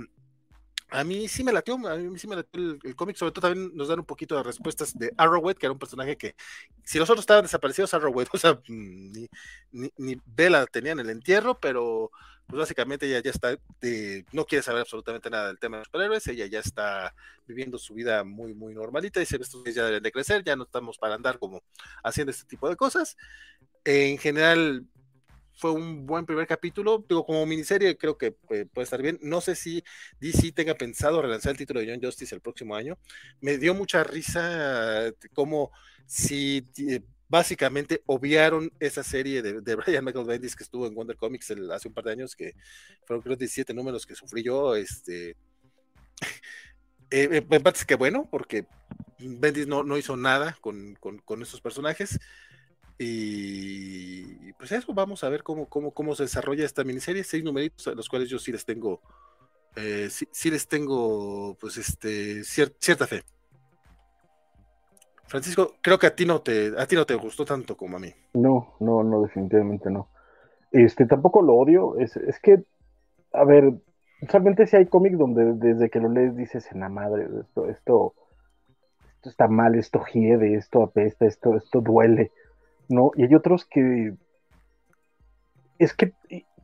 a 0.90 1.04
mí 1.04 1.28
sí 1.28 1.42
me 1.42 1.52
latió, 1.52 1.74
a 1.74 1.96
mí 1.96 2.18
sí 2.18 2.28
me 2.28 2.36
latió 2.36 2.78
el, 2.82 2.96
cómic, 2.96 3.16
sobre 3.16 3.32
todo 3.32 3.48
también 3.48 3.74
nos 3.74 3.88
dan 3.88 3.98
un 3.98 4.04
poquito 4.04 4.36
de 4.36 4.42
respuestas 4.42 4.96
de 4.98 5.12
Arrowhead, 5.16 5.56
que 5.56 5.66
era 5.66 5.72
un 5.72 5.78
personaje 5.78 6.16
que, 6.16 6.36
si 6.84 6.98
los 6.98 7.10
otros 7.10 7.22
estaban 7.22 7.42
desaparecidos, 7.42 7.94
Arrowhead, 7.94 8.28
o 8.32 8.38
sea, 8.38 8.54
mm, 8.54 9.12
ni, 9.12 9.28
ni, 9.72 9.92
ni 9.96 10.20
Bella 10.24 10.66
tenía 10.66 10.92
en 10.92 11.00
el 11.00 11.10
entierro, 11.10 11.58
pero 11.58 12.10
pues 12.46 12.60
básicamente 12.60 13.06
ella 13.06 13.20
ya 13.20 13.30
está, 13.30 13.58
de, 13.80 14.24
no 14.32 14.44
quiere 14.44 14.62
saber 14.62 14.82
absolutamente 14.82 15.28
nada 15.28 15.48
del 15.48 15.58
tema 15.58 15.76
de 15.76 15.80
los 15.80 15.86
superhéroes, 15.88 16.26
ella 16.28 16.46
ya 16.46 16.60
está 16.60 17.12
viviendo 17.46 17.78
su 17.78 17.94
vida 17.94 18.22
muy, 18.22 18.54
muy 18.54 18.72
normalita, 18.72 19.18
dice, 19.18 19.36
estos 19.40 19.64
ya 19.74 19.84
deben 19.84 20.02
de 20.02 20.12
crecer, 20.12 20.44
ya 20.44 20.54
no 20.54 20.64
estamos 20.64 20.98
para 20.98 21.14
andar 21.14 21.38
como 21.38 21.62
haciendo 22.04 22.30
este 22.30 22.44
tipo 22.44 22.68
de 22.68 22.76
cosas. 22.76 23.16
En 23.84 24.18
general, 24.18 24.84
fue 25.56 25.72
un 25.72 26.06
buen 26.06 26.26
primer 26.26 26.46
capítulo. 26.46 27.04
Digo, 27.08 27.24
como 27.24 27.44
miniserie 27.46 27.96
creo 27.96 28.16
que 28.16 28.36
eh, 28.50 28.66
puede 28.72 28.84
estar 28.84 29.00
bien. 29.02 29.18
No 29.22 29.40
sé 29.40 29.56
si 29.56 29.82
DC 30.20 30.52
tenga 30.52 30.74
pensado 30.74 31.22
relanzar 31.22 31.52
el 31.52 31.58
título 31.58 31.80
de 31.80 31.90
John 31.90 32.00
Justice 32.02 32.34
el 32.34 32.40
próximo 32.40 32.76
año. 32.76 32.98
Me 33.40 33.58
dio 33.58 33.74
mucha 33.74 34.04
risa 34.04 35.12
como 35.34 35.72
si 36.06 36.64
eh, 36.78 37.00
básicamente 37.28 38.02
obviaron 38.06 38.70
esa 38.78 39.02
serie 39.02 39.42
de, 39.42 39.60
de 39.60 39.74
Brian 39.76 40.04
Michael 40.04 40.26
Bendis 40.26 40.54
que 40.54 40.64
estuvo 40.64 40.86
en 40.86 40.94
Wonder 40.94 41.16
Comics 41.16 41.50
el, 41.50 41.70
hace 41.70 41.88
un 41.88 41.94
par 41.94 42.04
de 42.04 42.12
años, 42.12 42.36
que 42.36 42.54
fueron 43.06 43.22
creo 43.22 43.36
17 43.36 43.72
números 43.72 44.06
que 44.06 44.14
sufrí 44.14 44.42
yo. 44.42 44.76
Este, 44.76 45.36
eh, 47.10 47.44
me 47.48 47.60
parece 47.60 47.86
que 47.86 47.94
bueno, 47.94 48.28
porque 48.30 48.66
Bendis 49.18 49.66
no, 49.66 49.82
no 49.82 49.96
hizo 49.96 50.16
nada 50.18 50.56
con, 50.60 50.94
con, 50.96 51.18
con 51.18 51.40
esos 51.40 51.62
personajes. 51.62 52.18
Y 52.98 54.52
pues 54.54 54.72
eso, 54.72 54.94
vamos 54.94 55.22
a 55.22 55.28
ver 55.28 55.42
cómo, 55.42 55.66
cómo, 55.66 55.90
cómo 55.92 56.14
se 56.14 56.24
desarrolla 56.24 56.64
esta 56.64 56.84
miniserie. 56.84 57.24
Seis 57.24 57.44
numeritos 57.44 57.86
a 57.88 57.92
los 57.92 58.08
cuales 58.08 58.28
yo 58.28 58.38
sí 58.38 58.52
les 58.52 58.64
tengo, 58.64 59.00
eh, 59.76 60.08
sí, 60.10 60.26
sí, 60.32 60.50
les 60.50 60.66
tengo, 60.66 61.56
pues, 61.60 61.76
este, 61.76 62.42
cier 62.44 62.72
cierta 62.78 63.06
fe. 63.06 63.22
Francisco, 65.26 65.74
creo 65.82 65.98
que 65.98 66.06
a 66.06 66.14
ti 66.14 66.24
no 66.24 66.40
te, 66.40 66.72
a 66.78 66.86
ti 66.86 66.94
no 66.94 67.04
te 67.04 67.14
gustó 67.16 67.44
tanto 67.44 67.76
como 67.76 67.96
a 67.96 68.00
mí. 68.00 68.12
No, 68.32 68.74
no, 68.80 69.02
no, 69.02 69.22
definitivamente 69.22 69.90
no. 69.90 70.08
Este, 70.70 71.04
tampoco 71.04 71.42
lo 71.42 71.54
odio. 71.54 71.98
Es, 71.98 72.16
es 72.16 72.38
que, 72.40 72.62
a 73.32 73.44
ver, 73.44 73.72
usualmente 74.22 74.66
si 74.66 74.76
hay 74.76 74.86
cómics 74.86 75.18
donde 75.18 75.52
desde 75.54 75.90
que 75.90 76.00
lo 76.00 76.08
lees 76.08 76.36
dices 76.36 76.70
en 76.72 76.80
la 76.80 76.88
madre, 76.88 77.28
esto, 77.40 77.68
esto, 77.68 78.14
esto 79.16 79.28
está 79.28 79.48
mal, 79.48 79.74
esto 79.74 80.04
hiede, 80.12 80.54
esto 80.54 80.82
apesta, 80.82 81.26
esto, 81.26 81.56
esto 81.56 81.80
duele. 81.80 82.30
¿No? 82.88 83.10
Y 83.16 83.24
hay 83.24 83.34
otros 83.34 83.66
que 83.66 84.14
es 85.78 85.92
que 85.94 86.12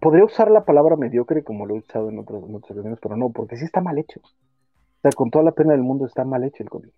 podría 0.00 0.24
usar 0.24 0.50
la 0.50 0.64
palabra 0.64 0.96
mediocre 0.96 1.44
como 1.44 1.66
lo 1.66 1.76
he 1.76 1.78
usado 1.78 2.08
en 2.08 2.18
otras, 2.18 2.42
en 2.42 2.54
otras 2.54 2.98
pero 3.00 3.16
no, 3.16 3.30
porque 3.30 3.56
sí 3.56 3.64
está 3.64 3.80
mal 3.80 3.98
hecho. 3.98 4.20
O 4.22 5.00
sea, 5.02 5.10
con 5.12 5.30
toda 5.30 5.44
la 5.44 5.52
pena 5.52 5.72
del 5.72 5.82
mundo 5.82 6.06
está 6.06 6.24
mal 6.24 6.44
hecho 6.44 6.62
el 6.62 6.70
cómic. 6.70 6.92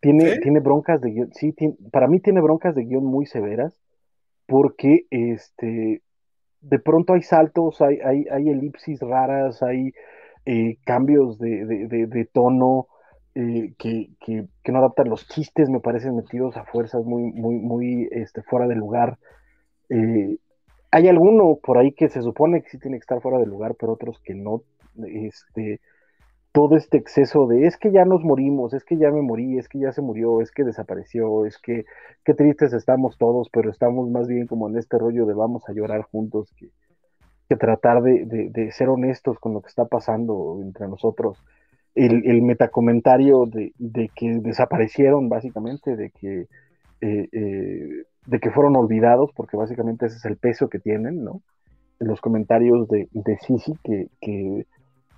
Tiene, 0.00 0.34
¿Sí? 0.34 0.40
tiene 0.40 0.60
broncas 0.60 1.00
de 1.00 1.10
guion, 1.10 1.32
sí, 1.32 1.52
tiene, 1.52 1.76
para 1.92 2.08
mí 2.08 2.20
tiene 2.20 2.40
broncas 2.40 2.74
de 2.74 2.84
guion 2.84 3.04
muy 3.04 3.26
severas, 3.26 3.78
porque 4.46 5.06
este 5.10 6.02
de 6.62 6.78
pronto 6.78 7.14
hay 7.14 7.22
saltos, 7.22 7.80
hay, 7.80 7.98
hay, 8.04 8.26
hay 8.30 8.48
elipsis 8.48 9.00
raras, 9.00 9.62
hay 9.62 9.92
eh, 10.46 10.78
cambios 10.84 11.38
de, 11.38 11.66
de, 11.66 12.06
de, 12.06 12.24
tono, 12.24 12.86
eh, 13.34 13.74
que, 13.78 14.10
que, 14.20 14.46
que, 14.62 14.72
no 14.72 14.78
adaptan 14.78 15.08
los 15.08 15.26
chistes, 15.28 15.70
me 15.70 15.80
parecen 15.80 16.16
metidos 16.16 16.56
a 16.56 16.64
fuerzas 16.64 17.04
muy, 17.04 17.22
muy, 17.32 17.56
muy 17.56 18.08
este, 18.10 18.42
fuera 18.42 18.66
de 18.66 18.74
lugar. 18.74 19.18
Eh, 19.88 20.36
hay 20.90 21.08
alguno 21.08 21.58
por 21.62 21.78
ahí 21.78 21.92
que 21.92 22.08
se 22.08 22.22
supone 22.22 22.62
que 22.62 22.70
sí 22.70 22.78
tiene 22.78 22.98
que 22.98 23.02
estar 23.02 23.20
fuera 23.20 23.38
de 23.38 23.46
lugar, 23.46 23.74
pero 23.78 23.92
otros 23.92 24.20
que 24.24 24.34
no. 24.34 24.62
Este, 25.06 25.80
todo 26.52 26.76
este 26.76 26.98
exceso 26.98 27.46
de 27.46 27.66
es 27.66 27.78
que 27.78 27.90
ya 27.90 28.04
nos 28.04 28.22
morimos, 28.22 28.74
es 28.74 28.84
que 28.84 28.98
ya 28.98 29.10
me 29.10 29.22
morí, 29.22 29.58
es 29.58 29.68
que 29.68 29.78
ya 29.78 29.92
se 29.92 30.02
murió, 30.02 30.42
es 30.42 30.52
que 30.52 30.64
desapareció, 30.64 31.46
es 31.46 31.58
que 31.58 31.86
qué 32.24 32.34
tristes 32.34 32.74
estamos 32.74 33.16
todos, 33.16 33.48
pero 33.50 33.70
estamos 33.70 34.10
más 34.10 34.28
bien 34.28 34.46
como 34.46 34.68
en 34.68 34.76
este 34.76 34.98
rollo 34.98 35.24
de 35.24 35.32
vamos 35.32 35.62
a 35.66 35.72
llorar 35.72 36.02
juntos, 36.02 36.52
que, 36.56 36.68
que 37.48 37.56
tratar 37.56 38.02
de, 38.02 38.50
de, 38.50 38.70
ser 38.72 38.90
honestos 38.90 39.38
con 39.38 39.54
lo 39.54 39.62
que 39.62 39.68
está 39.68 39.86
pasando 39.86 40.60
entre 40.62 40.88
nosotros. 40.88 41.38
El, 41.94 42.26
el 42.26 42.42
metacomentario 42.42 43.46
de, 43.46 43.72
de, 43.78 44.10
que 44.14 44.38
desaparecieron, 44.40 45.28
básicamente, 45.28 45.94
de 45.94 46.10
que, 46.10 46.46
eh, 47.00 47.28
eh, 47.32 48.04
de 48.26 48.40
que 48.40 48.50
fueron 48.50 48.76
olvidados, 48.76 49.30
porque 49.34 49.56
básicamente 49.56 50.06
ese 50.06 50.16
es 50.16 50.24
el 50.24 50.36
peso 50.36 50.68
que 50.68 50.78
tienen, 50.78 51.22
¿no? 51.22 51.42
Los 51.98 52.20
comentarios 52.20 52.88
de, 52.88 53.08
de 53.12 53.36
Sisi, 53.38 53.74
que, 53.84 54.08
que 54.20 54.66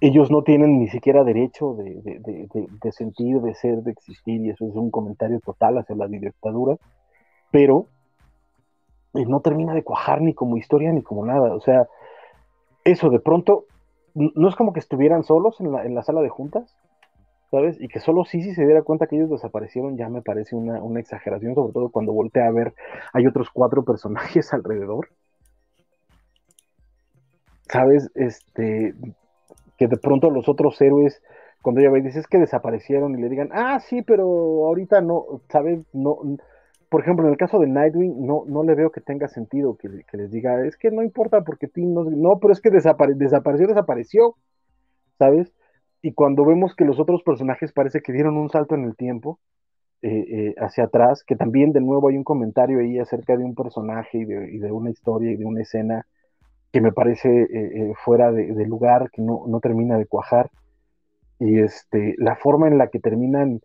ellos 0.01 0.31
no 0.31 0.43
tienen 0.43 0.79
ni 0.79 0.89
siquiera 0.89 1.25
derecho 1.25 1.75
de, 1.75 1.95
de, 2.03 2.93
sentir, 2.93 3.41
de 3.41 3.55
ser, 3.55 3.83
de 3.83 3.93
existir, 3.93 4.41
y 4.45 4.51
eso 4.51 4.69
es 4.69 4.75
un 4.75 4.91
comentario 4.91 5.41
total 5.41 5.79
hacia 5.79 5.97
la 5.97 6.09
dictadura, 6.09 6.77
pero 7.51 7.87
eh, 9.15 9.25
no 9.27 9.41
termina 9.41 9.73
de 9.73 9.85
cuajar 9.85 10.21
ni 10.21 10.35
como 10.35 10.57
historia 10.57 10.93
ni 10.93 11.03
como 11.03 11.25
nada. 11.25 11.55
O 11.55 11.61
sea, 11.61 11.89
eso 12.85 13.09
de 13.09 13.21
pronto, 13.21 13.65
no 14.15 14.49
es 14.49 14.55
como 14.55 14.73
que 14.73 14.81
estuvieran 14.81 15.25
solos 15.25 15.61
en 15.61 15.73
la, 15.73 15.85
en 15.85 15.95
la 15.95 16.03
sala 16.03 16.23
de 16.23 16.29
juntas, 16.29 16.77
¿sabes? 17.51 17.81
Y 17.81 17.89
que 17.89 18.01
solo 18.01 18.25
sí 18.25 18.43
se 18.55 18.65
diera 18.65 18.83
cuenta 18.83 19.07
que 19.07 19.17
ellos 19.17 19.31
desaparecieron, 19.31 19.97
ya 19.97 20.09
me 20.09 20.23
parece 20.23 20.57
una, 20.57 20.83
una 20.83 21.01
exageración, 21.01 21.55
sobre 21.55 21.73
todo 21.73 21.91
cuando 21.91 22.13
voltea 22.13 22.47
a 22.47 22.53
ver, 22.53 22.75
hay 23.13 23.27
otros 23.27 23.51
cuatro 23.51 23.85
personajes 23.85 24.53
alrededor. 24.53 25.09
¿Sabes? 27.69 28.11
Este, 28.15 28.95
que 29.79 29.89
de 29.89 29.97
pronto 29.97 30.31
los 30.31 30.49
otros 30.49 30.81
héroes, 30.81 31.23
cuando 31.63 31.81
ella 31.81 31.91
ve, 31.91 32.03
dice 32.03 32.21
es 32.21 32.27
que 32.27 32.39
desaparecieron 32.39 33.19
y 33.19 33.23
le 33.23 33.29
digan, 33.29 33.51
ah, 33.53 33.81
sí, 33.81 34.03
pero 34.03 34.25
ahorita 34.67 35.01
no, 35.01 35.41
¿sabes? 35.49 35.81
No, 35.93 36.19
por 36.95 37.03
ejemplo, 37.03 37.27
en 37.27 37.33
el 37.33 37.37
caso 37.37 37.59
de 37.59 37.67
Nightwing, 37.67 38.25
no, 38.25 38.45
no 38.47 38.63
le 38.63 38.77
veo 38.77 38.93
que 38.93 39.01
tenga 39.01 39.27
sentido 39.27 39.77
que, 39.77 39.89
les 39.89 40.31
diga, 40.31 40.65
es 40.65 40.77
que 40.77 40.93
no 40.93 41.03
importa 41.03 41.41
porque 41.41 41.67
Tim 41.67 41.93
no, 41.93 42.05
no 42.05 42.39
pero 42.39 42.53
es 42.53 42.61
que 42.61 42.71
desapareció, 42.71 43.67
desapareció, 43.67 44.37
¿sabes? 45.19 45.53
Y 46.03 46.13
cuando 46.13 46.45
vemos 46.45 46.77
que 46.77 46.85
los 46.85 47.01
otros 47.01 47.25
personajes 47.25 47.73
parece 47.73 48.01
que 48.01 48.13
dieron 48.13 48.37
un 48.37 48.49
salto 48.49 48.77
en 48.77 48.85
el 48.85 48.95
tiempo, 48.95 49.41
eh, 50.03 50.25
eh, 50.29 50.55
hacia 50.59 50.85
atrás, 50.85 51.25
que 51.27 51.35
también 51.35 51.73
de 51.73 51.81
nuevo 51.81 52.11
hay 52.11 52.17
un 52.17 52.23
comentario 52.23 52.79
ahí 52.79 53.01
acerca 53.01 53.37
de 53.37 53.43
un 53.43 53.57
personaje 53.57 54.19
y 54.19 54.25
de, 54.25 54.71
una 54.71 54.91
historia 54.91 55.33
y 55.33 55.37
de 55.37 55.47
una 55.47 55.63
escena 55.63 56.07
que 56.71 56.81
me 56.81 56.93
parece 56.93 57.29
eh, 57.29 57.93
fuera 58.05 58.31
de, 58.31 58.67
lugar, 58.67 59.11
que 59.11 59.21
no, 59.21 59.59
termina 59.61 59.99
de 59.99 60.07
cuajar. 60.07 60.49
Y 61.41 61.59
este, 61.59 62.15
la 62.19 62.37
forma 62.37 62.69
en 62.69 62.79
la 62.79 62.87
que 62.87 63.01
terminan 63.01 63.63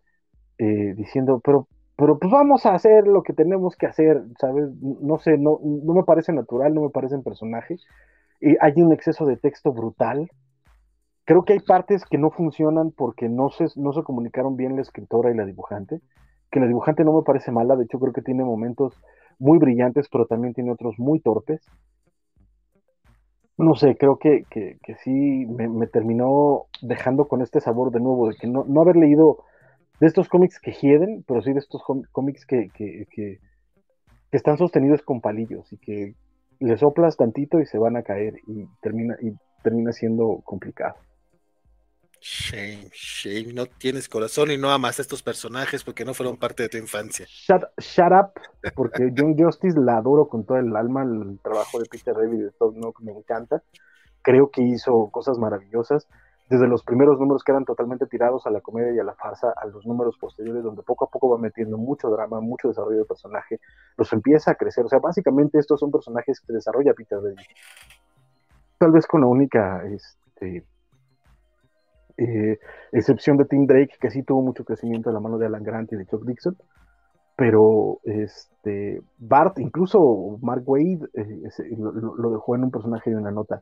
diciendo, 0.58 1.40
pero, 1.46 1.68
pero 2.00 2.18
pues 2.18 2.32
vamos 2.32 2.66
a 2.66 2.74
hacer 2.74 3.06
lo 3.06 3.24
que 3.24 3.34
tenemos 3.34 3.76
que 3.76 3.86
hacer, 3.86 4.24
¿sabes? 4.40 4.70
No 4.82 5.20
sé, 5.20 5.38
no, 5.38 5.60
no 5.62 5.94
me 5.94 6.04
parece 6.04 6.32
natural, 6.32 6.74
no 6.74 6.84
me 6.84 6.90
parece 6.90 7.16
en 7.16 7.24
personaje. 7.24 7.76
Y 8.40 8.56
hay 8.62 8.82
un 8.82 8.94
exceso 8.94 9.26
de 9.26 9.36
texto 9.36 9.74
brutal. 9.74 10.32
Creo 11.26 11.44
que 11.44 11.52
hay 11.54 11.60
partes 11.60 12.06
que 12.06 12.18
no 12.18 12.32
funcionan 12.32 12.92
porque 12.92 13.28
no 13.28 13.50
se, 13.50 13.66
no 13.76 13.92
se 13.92 14.04
comunicaron 14.04 14.56
bien 14.56 14.78
la 14.78 14.82
escritora 14.82 15.30
y 15.30 15.36
la 15.36 15.44
dibujante. 15.44 16.00
Que 16.50 16.62
la 16.62 16.68
dibujante 16.68 17.04
no 17.04 17.12
me 17.12 17.24
parece 17.24 17.52
mala, 17.52 17.76
de 17.76 17.84
hecho 17.84 18.00
creo 18.00 18.14
que 18.14 18.22
tiene 18.22 18.46
momentos 18.46 18.94
muy 19.38 19.60
brillantes, 19.60 20.08
pero 20.10 20.26
también 20.26 20.54
tiene 20.54 20.72
otros 20.72 20.98
muy 21.00 21.20
torpes 21.20 21.62
no 23.58 23.76
sé, 23.76 23.98
creo 23.98 24.18
que, 24.18 24.46
que, 24.50 24.96
sí 25.04 25.46
me, 25.46 25.86
terminó 25.88 26.68
dejando 26.82 27.28
con 27.28 27.42
este 27.42 27.60
sabor 27.60 27.92
de 27.92 28.00
nuevo, 28.00 28.30
de 28.30 28.36
que 28.36 28.48
no, 28.48 28.64
no 28.66 28.80
haber 28.82 28.96
leído 28.96 29.44
de 30.00 30.08
estos 30.08 30.30
cómics 30.30 30.60
que 30.60 30.72
hieden, 30.72 31.24
pero 31.28 31.42
sí 31.42 31.54
de 31.54 31.60
estos 31.60 31.82
cómics 32.12 32.46
que, 32.46 32.70
que, 32.70 33.06
que, 33.12 33.40
están 34.32 34.58
sostenidos 34.58 35.02
con 35.02 35.22
palillos 35.22 35.72
y 35.74 35.78
que 35.78 36.16
le 36.60 36.78
soplas 36.78 37.18
tantito 37.18 37.60
y 37.60 37.66
se 37.66 37.80
van 37.80 37.98
a 37.98 38.04
caer 38.04 38.36
y 38.48 38.66
termina, 38.82 39.18
y 39.22 39.34
termina 39.64 39.92
siendo 39.92 40.42
complicado. 40.46 40.96
Shame, 42.22 42.90
shame, 42.92 43.54
no 43.54 43.66
tienes 43.66 44.10
corazón 44.10 44.52
y 44.52 44.58
no 44.58 44.70
amas 44.72 45.00
a 45.00 45.02
estos 45.02 45.24
personajes 45.24 45.84
porque 45.86 46.04
no 46.04 46.14
fueron 46.14 46.36
parte 46.36 46.64
de 46.64 46.70
tu 46.70 46.78
infancia. 46.78 47.26
Shut, 47.30 47.64
up, 48.12 48.34
porque 48.76 49.12
John 49.16 49.38
Justice 49.38 49.80
la 49.80 49.98
adoro 49.98 50.28
con 50.28 50.46
todo 50.46 50.58
el 50.58 50.76
alma, 50.76 51.04
el 51.04 51.40
trabajo 51.42 51.80
de 51.80 51.86
Peter 51.86 52.14
David 52.14 52.44
de 52.44 52.52
todo, 52.52 52.74
¿no? 52.76 52.94
me 53.00 53.14
encanta. 53.14 53.64
Creo 54.22 54.52
que 54.52 54.62
hizo 54.62 55.10
cosas 55.12 55.38
maravillosas, 55.38 56.08
desde 56.50 56.68
los 56.68 56.84
primeros 56.84 57.20
números 57.20 57.44
que 57.44 57.52
eran 57.52 57.64
totalmente 57.64 58.08
tirados 58.08 58.48
a 58.48 58.50
la 58.50 58.60
comedia 58.60 58.92
y 58.92 59.00
a 59.00 59.04
la 59.04 59.14
farsa, 59.14 59.54
a 59.56 59.68
los 59.68 59.86
números 59.86 60.18
posteriores, 60.18 60.64
donde 60.64 60.82
poco 60.82 61.06
a 61.06 61.10
poco 61.10 61.30
va 61.30 61.38
metiendo 61.38 61.78
mucho 61.78 62.10
drama, 62.10 62.42
mucho 62.42 62.70
desarrollo 62.70 63.00
de 63.00 63.06
personaje, 63.06 63.60
los 63.98 64.12
empieza 64.14 64.52
a 64.52 64.56
crecer. 64.56 64.84
O 64.84 64.90
sea, 64.90 65.00
básicamente 65.00 65.60
estos 65.60 65.80
son 65.80 65.92
personajes 65.92 66.42
que 66.42 66.52
desarrolla 66.52 66.94
Peter 66.94 67.22
David. 67.22 67.38
Tal 68.80 68.92
vez 68.92 69.06
con 69.06 69.22
la 69.22 69.28
única 69.28 69.84
este, 69.86 70.66
eh, 72.18 72.60
excepción 72.92 73.38
de 73.38 73.46
Tim 73.46 73.68
Drake, 73.68 73.96
que 74.00 74.10
sí 74.10 74.24
tuvo 74.24 74.42
mucho 74.42 74.66
crecimiento 74.66 75.10
a 75.10 75.14
la 75.14 75.20
mano 75.20 75.38
de 75.38 75.46
Alan 75.46 75.64
Grant 75.64 75.94
y 75.94 75.98
de 75.98 76.06
Chuck 76.06 76.26
Dixon, 76.26 76.58
pero 77.36 78.00
este, 78.04 79.02
Bart, 79.18 79.60
incluso 79.60 80.38
Mark 80.42 80.64
Wade, 80.66 81.08
eh, 81.14 81.78
lo, 81.78 82.32
dejó 82.32 82.56
en 82.56 82.66
un 82.66 82.72
personaje 82.72 83.12
de 83.12 83.16
una 83.16 83.32
nota, 83.32 83.62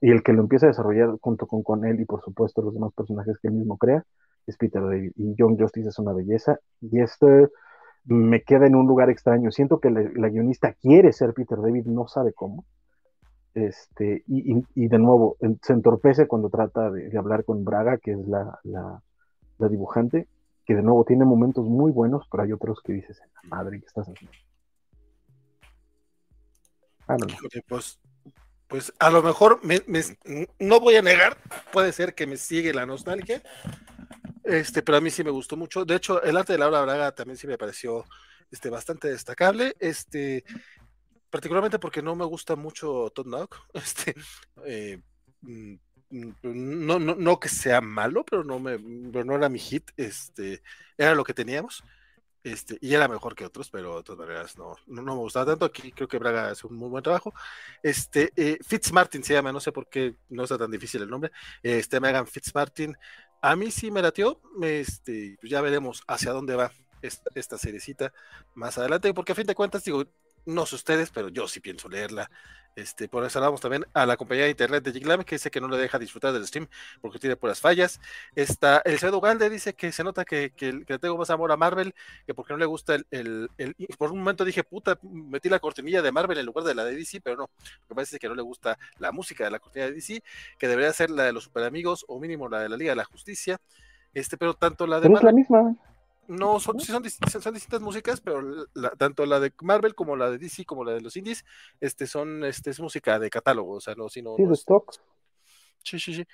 y 0.00 0.10
el 0.10 0.22
que 0.22 0.32
lo 0.32 0.42
empieza 0.42 0.66
a 0.66 0.70
desarrollar 0.70 1.16
junto 1.20 1.46
con, 1.46 1.84
él 1.84 2.00
y 2.00 2.04
por 2.04 2.22
supuesto 2.22 2.62
los 2.62 2.74
demás 2.74 2.92
personajes 2.94 3.36
que 3.40 3.48
él 3.48 3.54
mismo 3.54 3.76
crea, 3.76 4.04
es 4.46 4.56
Peter 4.56 4.82
David, 4.82 5.12
y 5.16 5.34
John 5.38 5.58
Justice 5.58 5.88
es 5.88 5.98
una 5.98 6.12
belleza, 6.12 6.58
y 6.80 7.00
este 7.00 7.48
me 8.04 8.42
queda 8.42 8.66
en 8.66 8.74
un 8.74 8.86
lugar 8.86 9.10
extraño, 9.10 9.50
siento 9.50 9.80
que 9.80 9.90
la 9.90 10.28
guionista 10.28 10.72
quiere 10.72 11.12
ser 11.12 11.34
Peter 11.34 11.58
David, 11.60 11.84
no 11.86 12.08
sabe 12.08 12.32
cómo, 12.32 12.64
este, 13.54 14.22
y, 14.26 14.88
de 14.88 14.98
nuevo, 14.98 15.36
se 15.62 15.72
entorpece 15.72 16.28
cuando 16.28 16.48
trata 16.48 16.90
de, 16.90 17.16
hablar 17.18 17.44
con 17.44 17.64
Braga, 17.64 17.98
que 17.98 18.12
es 18.12 18.26
la, 18.26 18.60
dibujante, 19.58 20.28
que 20.64 20.74
de 20.74 20.82
nuevo 20.82 21.04
tiene 21.04 21.24
momentos 21.24 21.64
muy 21.64 21.90
buenos, 21.90 22.26
pero 22.30 22.44
hay 22.44 22.52
otros 22.52 22.80
que 22.82 22.92
dices, 22.92 23.20
madre, 23.44 23.80
¿qué 23.80 23.86
estás 23.86 24.08
haciendo? 24.08 24.36
Pues, 27.68 27.98
pues, 28.68 28.92
a 28.98 29.10
lo 29.10 29.22
mejor 29.22 29.60
no 30.58 30.80
voy 30.80 30.96
a 30.96 31.02
negar, 31.02 31.38
puede 31.72 31.92
ser 31.92 32.14
que 32.14 32.26
me 32.26 32.36
sigue 32.36 32.72
la 32.72 32.86
nostalgia, 32.86 33.42
este, 34.44 34.82
pero 34.82 34.96
a 34.98 35.00
mí 35.00 35.10
sí 35.10 35.22
me 35.22 35.30
gustó 35.30 35.56
mucho. 35.56 35.84
De 35.84 35.96
hecho, 35.96 36.22
el 36.22 36.36
arte 36.36 36.54
de 36.54 36.58
Laura 36.58 36.82
Braga 36.82 37.12
también 37.12 37.36
sí 37.36 37.46
me 37.46 37.58
pareció 37.58 38.06
este, 38.50 38.70
bastante 38.70 39.08
destacable. 39.08 39.76
Este, 39.78 40.44
particularmente 41.28 41.78
porque 41.78 42.02
no 42.02 42.16
me 42.16 42.24
gusta 42.24 42.56
mucho 42.56 43.10
Todd 43.14 43.26
Knock. 43.26 43.56
Este, 43.74 44.14
eh, 44.64 45.00
mm, 45.42 45.74
no, 46.42 46.98
no, 46.98 47.14
no, 47.14 47.40
que 47.40 47.50
sea 47.50 47.82
malo, 47.82 48.24
pero 48.24 48.42
no 48.42 48.58
me, 48.58 48.78
no 48.78 49.34
era 49.34 49.50
mi 49.50 49.58
hit. 49.58 49.90
Este, 49.96 50.62
era 50.96 51.14
lo 51.14 51.24
que 51.24 51.34
teníamos. 51.34 51.84
Este, 52.44 52.78
y 52.80 52.94
era 52.94 53.08
mejor 53.08 53.34
que 53.34 53.44
otros, 53.44 53.70
pero 53.70 53.98
de 53.98 54.02
todas 54.02 54.26
maneras 54.26 54.56
no, 54.56 54.76
no, 54.86 55.02
me 55.02 55.12
gustaba 55.12 55.46
tanto. 55.46 55.64
Aquí 55.64 55.92
creo 55.92 56.08
que 56.08 56.18
Braga 56.18 56.50
hace 56.50 56.66
un 56.66 56.76
muy 56.76 56.88
buen 56.88 57.02
trabajo. 57.02 57.34
Este, 57.82 58.32
eh, 58.36 58.58
Fitzmartin 58.66 59.24
se 59.24 59.34
llama, 59.34 59.52
no 59.52 59.60
sé 59.60 59.72
por 59.72 59.88
qué 59.88 60.14
no 60.28 60.44
está 60.44 60.56
tan 60.56 60.70
difícil 60.70 61.02
el 61.02 61.10
nombre. 61.10 61.30
Este, 61.62 62.00
Megan 62.00 62.26
Fitzmartin. 62.26 62.96
A 63.40 63.56
mí 63.56 63.70
sí 63.70 63.90
me 63.90 64.02
latió. 64.02 64.40
Este, 64.62 65.36
pues 65.40 65.50
ya 65.50 65.60
veremos 65.60 66.02
hacia 66.06 66.32
dónde 66.32 66.54
va 66.56 66.72
esta, 67.02 67.30
esta 67.34 67.56
más 68.54 68.78
adelante, 68.78 69.12
porque 69.14 69.32
a 69.32 69.34
fin 69.34 69.46
de 69.46 69.54
cuentas, 69.54 69.84
digo, 69.84 70.04
no 70.48 70.66
sé 70.66 70.76
ustedes, 70.76 71.10
pero 71.10 71.28
yo 71.28 71.46
sí 71.46 71.60
pienso 71.60 71.88
leerla. 71.88 72.30
Este, 72.74 73.08
por 73.08 73.24
eso 73.24 73.40
hablamos 73.40 73.60
también 73.60 73.84
a 73.92 74.06
la 74.06 74.16
compañía 74.16 74.44
de 74.44 74.50
internet 74.50 74.84
de 74.84 74.92
Giglam, 74.92 75.24
que 75.24 75.34
dice 75.34 75.50
que 75.50 75.60
no 75.60 75.66
le 75.66 75.76
deja 75.76 75.98
disfrutar 75.98 76.32
del 76.32 76.46
stream 76.46 76.68
porque 77.00 77.18
tiene 77.18 77.34
puras 77.34 77.60
fallas. 77.60 78.00
Está, 78.36 78.80
el 78.84 79.00
Cedo 79.00 79.20
Galde 79.20 79.50
dice 79.50 79.74
que 79.74 79.90
se 79.90 80.04
nota 80.04 80.24
que, 80.24 80.50
que, 80.50 80.72
le 80.72 80.98
tengo 81.00 81.18
más 81.18 81.28
amor 81.30 81.50
a 81.50 81.56
Marvel, 81.56 81.92
que 82.24 82.34
porque 82.34 82.52
no 82.52 82.58
le 82.58 82.66
gusta 82.66 82.94
el, 82.94 83.06
el, 83.10 83.74
Por 83.98 84.12
un 84.12 84.18
momento 84.20 84.44
dije, 84.44 84.62
puta, 84.62 84.96
metí 85.02 85.48
la 85.48 85.58
cortinilla 85.58 86.02
de 86.02 86.12
Marvel 86.12 86.38
en 86.38 86.46
lugar 86.46 86.64
de 86.64 86.74
la 86.76 86.84
de 86.84 86.94
DC, 86.94 87.20
pero 87.20 87.36
no. 87.36 87.50
Lo 87.82 87.88
que 87.88 87.94
pasa 87.96 88.14
es 88.14 88.20
que 88.20 88.28
no 88.28 88.36
le 88.36 88.42
gusta 88.42 88.78
la 88.98 89.10
música 89.10 89.44
de 89.44 89.50
la 89.50 89.58
cortinilla 89.58 89.88
de 89.88 89.96
DC, 89.96 90.22
que 90.56 90.68
debería 90.68 90.92
ser 90.92 91.10
la 91.10 91.24
de 91.24 91.32
los 91.32 91.44
super 91.44 91.64
amigos 91.64 92.04
o 92.06 92.20
mínimo 92.20 92.48
la 92.48 92.60
de 92.60 92.68
la 92.68 92.76
Liga 92.76 92.92
de 92.92 92.96
la 92.96 93.04
Justicia. 93.04 93.60
Este, 94.14 94.36
pero 94.36 94.54
tanto 94.54 94.86
la 94.86 95.00
de. 95.00 95.08
Marvel, 95.08 95.18
es 95.18 95.24
la 95.24 95.32
misma. 95.32 95.76
No, 96.28 96.60
son, 96.60 96.78
son, 96.78 97.02
son, 97.40 97.54
distintas 97.54 97.80
músicas, 97.80 98.20
pero 98.20 98.66
tanto 98.98 99.24
la 99.24 99.40
de 99.40 99.52
Marvel 99.62 99.94
como 99.94 100.14
la 100.14 100.30
de 100.30 100.36
DC 100.36 100.66
como 100.66 100.84
la 100.84 100.92
de 100.92 101.00
los 101.00 101.16
indies, 101.16 101.42
este 101.80 102.06
son, 102.06 102.44
este 102.44 102.68
es 102.68 102.80
música 102.80 103.18
de 103.18 103.30
catálogo, 103.30 103.76
o 103.76 103.80
sea, 103.80 103.94
no, 103.94 104.10
sino. 104.10 104.36
Sí, 104.36 104.44
de 104.44 104.54
stocks. 104.54 105.00
Sí, 105.82 105.98
sí, 105.98 106.14
sí. 106.14 106.26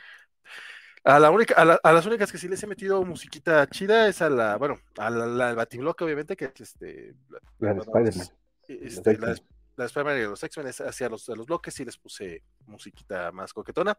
A, 1.05 1.21
la 1.21 1.31
única, 1.31 1.55
a, 1.55 1.93
las 1.93 2.07
únicas 2.07 2.33
que 2.33 2.39
sí 2.39 2.49
les 2.49 2.61
he 2.65 2.67
metido 2.67 3.05
musiquita 3.05 3.69
chida 3.69 4.09
es 4.09 4.21
a 4.21 4.29
la, 4.29 4.57
bueno, 4.57 4.81
a 4.99 5.11
la, 5.11 5.27
la 5.27 5.55
Batiblock, 5.55 6.03
obviamente, 6.03 6.37
que 6.37 6.47
es 6.47 6.61
este. 6.61 7.15
La 7.61 7.75
de 7.75 7.81
Spider-Man. 7.81 8.27
Este, 8.67 9.19
la, 9.19 9.37
la 9.77 9.87
Spider-Man 9.87 10.19
y 10.19 10.23
los 10.23 10.43
X-Men 10.43 10.69
hacia 10.69 11.09
los, 11.09 11.29
los 11.29 11.47
bloques 11.47 11.79
y 11.81 11.85
les 11.85 11.97
puse 11.97 12.43
musiquita 12.67 13.33
más 13.33 13.53
coquetona. 13.53 13.97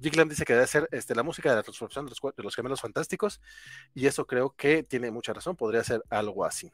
Jiglam 0.00 0.28
dice 0.28 0.44
que 0.44 0.54
debe 0.54 0.66
ser 0.66 0.88
este, 0.92 1.14
la 1.14 1.22
música 1.22 1.50
de 1.50 1.56
la 1.56 1.62
transformación 1.62 2.06
de 2.06 2.10
los, 2.10 2.34
de 2.34 2.42
los 2.42 2.54
gemelos 2.54 2.80
fantásticos 2.80 3.40
y 3.94 4.06
eso 4.06 4.26
creo 4.26 4.54
que 4.56 4.82
tiene 4.82 5.10
mucha 5.10 5.32
razón, 5.32 5.56
podría 5.56 5.84
ser 5.84 6.02
algo 6.10 6.44
así. 6.44 6.70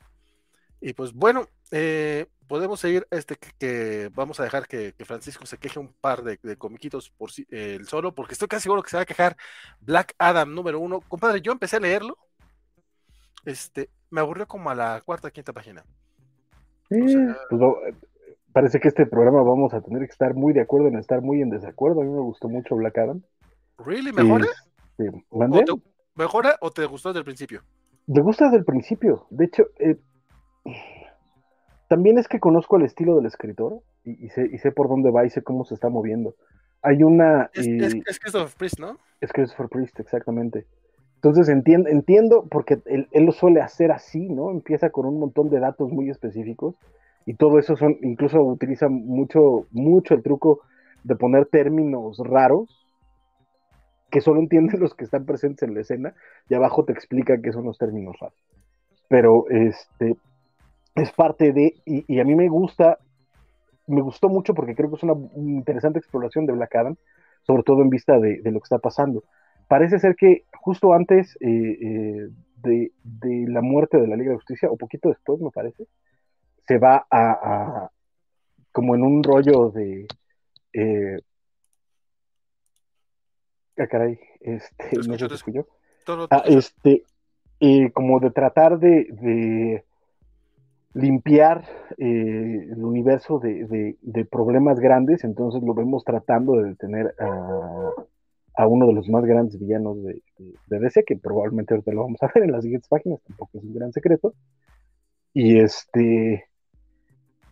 Y 0.80 0.92
pues 0.92 1.12
bueno, 1.14 1.46
eh, 1.70 2.26
podemos 2.46 2.78
seguir 2.78 3.06
este 3.10 3.36
que, 3.36 4.10
vamos 4.14 4.38
a 4.38 4.44
dejar 4.44 4.66
que, 4.68 4.94
Francisco 5.04 5.46
se 5.46 5.56
queje 5.58 5.78
un 5.78 5.92
par 5.92 6.22
de, 6.22 6.38
comiquitos 6.56 7.10
por 7.10 7.32
sí, 7.32 7.46
el 7.50 7.88
solo, 7.88 8.14
porque 8.14 8.34
estoy 8.34 8.48
casi 8.48 8.64
seguro 8.64 8.82
que 8.82 8.90
se 8.90 8.96
va 8.96 9.02
a 9.02 9.06
quejar 9.06 9.36
Black 9.80 10.14
Adam 10.18 10.54
número 10.54 10.78
uno. 10.78 11.00
Compadre, 11.00 11.40
yo 11.40 11.52
empecé 11.52 11.76
a 11.76 11.80
leerlo. 11.80 12.18
Este, 13.44 13.88
me 14.10 14.20
aburrió 14.20 14.46
como 14.46 14.70
a 14.70 14.74
la 14.74 15.00
cuarta, 15.04 15.30
quinta 15.30 15.52
página. 15.52 15.84
pues 16.88 17.94
parece 18.54 18.78
que 18.78 18.86
este 18.86 19.04
programa 19.04 19.42
vamos 19.42 19.74
a 19.74 19.80
tener 19.80 20.02
que 20.06 20.12
estar 20.12 20.32
muy 20.32 20.52
de 20.52 20.60
acuerdo 20.60 20.86
en 20.86 20.96
estar 20.96 21.20
muy 21.20 21.42
en 21.42 21.50
desacuerdo. 21.50 22.00
A 22.00 22.04
mí 22.04 22.10
me 22.10 22.20
gustó 22.20 22.48
mucho 22.48 22.76
Black 22.76 22.96
Adam. 22.96 23.20
¿Really? 23.84 24.12
¿Mejora? 24.12 24.46
Sí. 24.96 25.04
¿Mejora 26.14 26.56
o 26.60 26.70
te 26.70 26.86
gustó 26.86 27.08
desde 27.08 27.18
el 27.18 27.24
principio? 27.24 27.62
Me 28.06 28.22
gusta 28.22 28.44
desde 28.44 28.58
el 28.58 28.64
principio. 28.64 29.26
De 29.30 29.46
hecho, 29.46 29.64
eh, 29.80 29.98
también 31.88 32.16
es 32.16 32.28
que 32.28 32.38
conozco 32.38 32.76
el 32.76 32.84
estilo 32.84 33.16
del 33.16 33.26
escritor 33.26 33.80
y, 34.04 34.28
sé, 34.28 34.48
y, 34.52 34.58
sé, 34.58 34.70
por 34.70 34.88
dónde 34.88 35.10
va 35.10 35.26
y 35.26 35.30
sé 35.30 35.42
cómo 35.42 35.64
se 35.64 35.74
está 35.74 35.88
moviendo. 35.88 36.36
Hay 36.80 37.02
una... 37.02 37.50
Es, 37.54 37.66
es, 37.66 38.20
Christopher 38.20 38.56
Priest, 38.56 38.78
¿no? 38.78 38.98
Es 39.20 39.32
Christopher 39.32 39.68
Priest, 39.68 39.98
exactamente. 39.98 40.64
Entonces 41.16 41.48
entiendo, 41.48 41.88
entiendo 41.88 42.46
porque 42.48 42.80
él, 42.86 43.08
él, 43.10 43.24
lo 43.24 43.32
suele 43.32 43.60
hacer 43.62 43.90
así, 43.90 44.28
¿no? 44.28 44.52
Empieza 44.52 44.90
con 44.90 45.06
un 45.06 45.18
montón 45.18 45.50
de 45.50 45.58
datos 45.58 45.90
muy 45.90 46.08
específicos 46.08 46.76
y 47.26 47.34
todo 47.34 47.58
eso 47.58 47.76
son, 47.76 47.96
incluso 48.02 48.42
utiliza 48.42 48.88
mucho, 48.88 49.66
mucho 49.70 50.14
el 50.14 50.22
truco 50.22 50.60
de 51.04 51.16
poner 51.16 51.46
términos 51.46 52.18
raros 52.18 52.84
que 54.10 54.20
solo 54.20 54.40
entienden 54.40 54.78
los 54.80 54.94
que 54.94 55.04
están 55.04 55.24
presentes 55.24 55.68
en 55.68 55.74
la 55.74 55.80
escena 55.80 56.14
y 56.48 56.54
abajo 56.54 56.84
te 56.84 56.92
explica 56.92 57.40
qué 57.42 57.52
son 57.52 57.64
los 57.64 57.78
términos 57.78 58.16
raros. 58.20 58.38
Pero 59.08 59.44
este 59.48 60.16
es 60.94 61.12
parte 61.12 61.52
de, 61.52 61.74
y, 61.84 62.20
a 62.20 62.24
mí 62.24 62.34
me 62.34 62.48
gusta, 62.48 62.98
me 63.86 64.00
gustó 64.00 64.28
mucho 64.28 64.54
porque 64.54 64.74
creo 64.74 64.88
que 64.90 64.96
es 64.96 65.02
una 65.02 65.14
interesante 65.36 65.98
exploración 65.98 66.46
de 66.46 66.52
Black 66.52 66.74
Adam, 66.76 66.96
sobre 67.42 67.64
todo 67.64 67.82
en 67.82 67.90
vista 67.90 68.18
de, 68.18 68.40
lo 68.44 68.60
que 68.60 68.64
está 68.64 68.78
pasando. 68.78 69.24
Parece 69.68 69.98
ser 69.98 70.14
que 70.14 70.44
justo 70.60 70.92
antes 70.94 71.36
eh, 71.40 71.48
eh, 71.48 72.28
de, 72.62 72.92
de, 73.02 73.44
la 73.48 73.60
muerte 73.60 74.00
de 74.00 74.06
la 74.06 74.16
Liga 74.16 74.30
de 74.30 74.36
Justicia, 74.36 74.70
o 74.70 74.76
poquito 74.76 75.08
después, 75.08 75.40
me 75.40 75.50
parece, 75.50 75.86
se 76.66 76.78
va 76.78 77.06
a, 77.10 77.90
como 78.72 78.94
en 78.94 79.02
un 79.02 79.22
rollo 79.22 79.70
de 79.70 80.06
eh, 80.72 81.20
ah, 83.78 83.86
caray, 83.86 84.18
este, 84.40 84.98
no 85.06 85.16
se 85.16 85.26
escuchó. 85.26 85.66
Ah, 86.30 86.42
este, 86.46 87.04
eh, 87.60 87.90
como 87.92 88.20
de 88.20 88.30
tratar 88.30 88.78
de, 88.78 89.06
de 89.10 89.84
limpiar 90.94 91.64
eh, 91.98 92.68
el 92.70 92.84
universo 92.84 93.38
de, 93.38 93.96
de, 94.00 94.24
problemas 94.24 94.80
grandes, 94.80 95.24
entonces 95.24 95.62
lo 95.62 95.74
vemos 95.74 96.04
tratando 96.04 96.56
de 96.56 96.70
detener 96.70 97.14
a, 97.18 97.90
a 98.56 98.66
uno 98.66 98.86
de 98.86 98.92
los 98.92 99.08
más 99.08 99.24
grandes 99.24 99.58
villanos 99.58 100.02
de, 100.02 100.22
de, 100.66 100.78
DC, 100.78 101.04
que 101.04 101.16
probablemente 101.16 101.74
ahorita 101.74 101.92
lo 101.92 102.02
vamos 102.02 102.22
a 102.22 102.30
ver 102.34 102.44
en 102.44 102.52
las 102.52 102.62
siguientes 102.62 102.88
páginas, 102.88 103.20
tampoco 103.26 103.58
es 103.58 103.64
un 103.64 103.74
gran 103.74 103.92
secreto. 103.92 104.34
Y 105.32 105.58
este, 105.58 106.44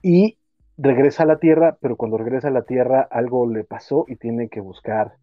y 0.03 0.37
regresa 0.77 1.23
a 1.23 1.27
la 1.27 1.39
Tierra, 1.39 1.77
pero 1.81 1.97
cuando 1.97 2.19
regresa 2.19 2.49
a 2.49 2.53
la 2.53 2.63
Tierra 2.63 3.07
algo 3.11 3.49
le 3.49 3.65
pasó 3.65 4.05
y 4.09 4.17
tiene 4.17 4.49
que 4.49 4.61
buscar 4.61 5.15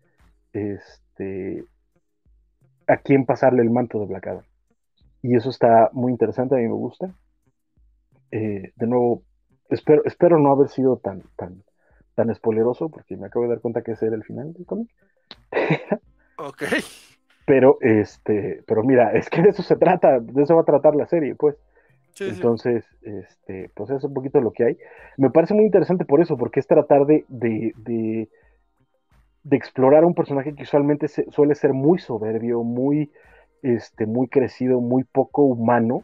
este, 0.53 1.65
a 2.87 2.97
quién 2.97 3.25
pasarle 3.25 3.61
el 3.61 3.69
manto 3.69 3.99
de 3.99 4.05
Black 4.07 4.43
Y 5.21 5.35
eso 5.35 5.49
está 5.49 5.89
muy 5.93 6.11
interesante, 6.11 6.55
a 6.55 6.59
mí 6.59 6.67
me 6.67 6.73
gusta. 6.73 7.13
Eh, 8.31 8.71
de 8.75 8.87
nuevo, 8.87 9.23
espero, 9.69 10.03
espero 10.05 10.39
no 10.39 10.51
haber 10.51 10.69
sido 10.69 10.97
tan, 10.97 11.23
tan, 11.35 11.63
tan 12.15 12.33
spoileroso, 12.33 12.89
porque 12.89 13.17
me 13.17 13.27
acabo 13.27 13.43
de 13.43 13.49
dar 13.49 13.61
cuenta 13.61 13.81
que 13.81 13.91
ese 13.91 14.07
era 14.07 14.15
el 14.15 14.23
final 14.23 14.53
del 14.53 14.65
cómic. 14.65 14.89
ok. 16.37 16.63
Pero, 17.45 17.77
este, 17.81 18.63
pero 18.67 18.83
mira, 18.83 19.13
es 19.13 19.29
que 19.29 19.41
de 19.41 19.49
eso 19.49 19.63
se 19.63 19.75
trata, 19.75 20.19
de 20.19 20.43
eso 20.43 20.55
va 20.55 20.61
a 20.61 20.65
tratar 20.65 20.95
la 20.95 21.07
serie, 21.07 21.35
pues. 21.35 21.55
Entonces, 22.19 22.85
este, 23.01 23.69
pues 23.75 23.89
es 23.89 24.03
un 24.03 24.13
poquito 24.13 24.41
lo 24.41 24.51
que 24.51 24.63
hay. 24.65 24.77
Me 25.17 25.29
parece 25.29 25.53
muy 25.53 25.65
interesante 25.65 26.05
por 26.05 26.21
eso, 26.21 26.37
porque 26.37 26.59
es 26.59 26.67
tratar 26.67 27.05
de, 27.05 27.25
de, 27.27 27.73
de, 27.77 28.27
explorar 29.55 30.05
un 30.05 30.13
personaje 30.13 30.53
que 30.53 30.63
usualmente 30.63 31.07
suele 31.07 31.55
ser 31.55 31.73
muy 31.73 31.99
soberbio, 31.99 32.63
muy, 32.63 33.11
este, 33.61 34.05
muy 34.05 34.27
crecido, 34.27 34.81
muy 34.81 35.03
poco 35.03 35.43
humano, 35.43 36.03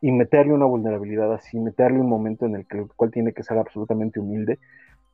y 0.00 0.12
meterle 0.12 0.52
una 0.52 0.66
vulnerabilidad 0.66 1.32
así, 1.32 1.58
meterle 1.58 2.00
un 2.00 2.08
momento 2.08 2.46
en 2.46 2.56
el, 2.56 2.66
que, 2.66 2.78
el 2.78 2.88
cual 2.94 3.10
tiene 3.10 3.32
que 3.32 3.42
ser 3.42 3.58
absolutamente 3.58 4.20
humilde. 4.20 4.58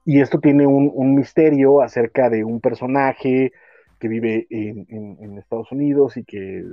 Y 0.04 0.20
esto 0.20 0.40
tiene 0.40 0.66
un, 0.66 0.90
un 0.92 1.14
misterio 1.14 1.80
acerca 1.80 2.28
de 2.28 2.42
un 2.42 2.60
personaje 2.60 3.52
que 4.00 4.08
vive 4.08 4.48
en, 4.50 4.86
en 4.90 5.38
Estados 5.38 5.70
Unidos 5.70 6.16
y 6.16 6.24
que 6.24 6.64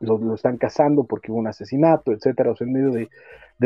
lo, 0.00 0.34
están 0.34 0.56
cazando 0.56 1.04
porque 1.04 1.30
hubo 1.30 1.38
un 1.38 1.46
asesinato, 1.46 2.12
etcétera. 2.12 2.52
O 2.52 2.56
sea, 2.56 2.66
en 2.66 2.72
medio 2.72 2.90
de, 2.90 3.08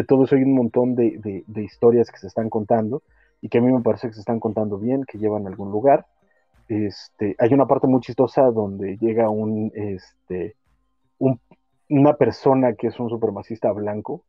todo 0.04 0.24
eso 0.24 0.36
hay 0.36 0.42
un 0.42 0.54
montón 0.54 0.94
de, 0.94 1.44
historias 1.56 2.10
que 2.10 2.18
se 2.18 2.26
están 2.26 2.50
contando 2.50 3.02
y 3.40 3.48
que 3.48 3.58
a 3.58 3.60
mí 3.60 3.72
me 3.72 3.82
parece 3.82 4.08
que 4.08 4.14
se 4.14 4.20
están 4.20 4.40
contando 4.40 4.78
bien, 4.78 5.04
que 5.04 5.18
llevan 5.18 5.46
a 5.46 5.50
algún 5.50 5.70
lugar. 5.70 6.06
Este, 6.68 7.34
hay 7.38 7.52
una 7.52 7.66
parte 7.66 7.86
muy 7.86 8.00
chistosa 8.00 8.42
donde 8.50 8.96
llega 8.98 9.28
un, 9.28 9.72
este, 9.74 10.56
una 11.88 12.14
persona 12.16 12.74
que 12.74 12.86
es 12.88 12.98
un 13.00 13.10
supremacista 13.10 13.70
blanco, 13.72 14.24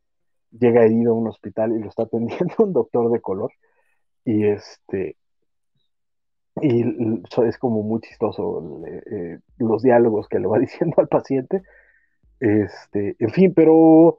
llega 0.50 0.84
herido 0.84 1.12
a 1.12 1.16
un 1.16 1.28
hospital 1.28 1.72
y 1.72 1.80
lo 1.80 1.88
está 1.88 2.04
atendiendo 2.04 2.54
un 2.58 2.72
doctor 2.72 3.10
de 3.10 3.20
color. 3.20 3.52
Y 4.24 4.44
este, 4.46 5.16
y 6.60 6.84
es 7.46 7.58
como 7.58 7.82
muy 7.82 8.00
chistoso 8.00 8.82
eh, 8.86 9.38
los 9.58 9.82
diálogos 9.82 10.28
que 10.28 10.38
le 10.38 10.46
va 10.46 10.58
diciendo 10.60 10.94
al 10.98 11.08
paciente. 11.08 11.62
Este, 12.40 13.16
en 13.18 13.30
fin, 13.30 13.52
pero 13.54 14.18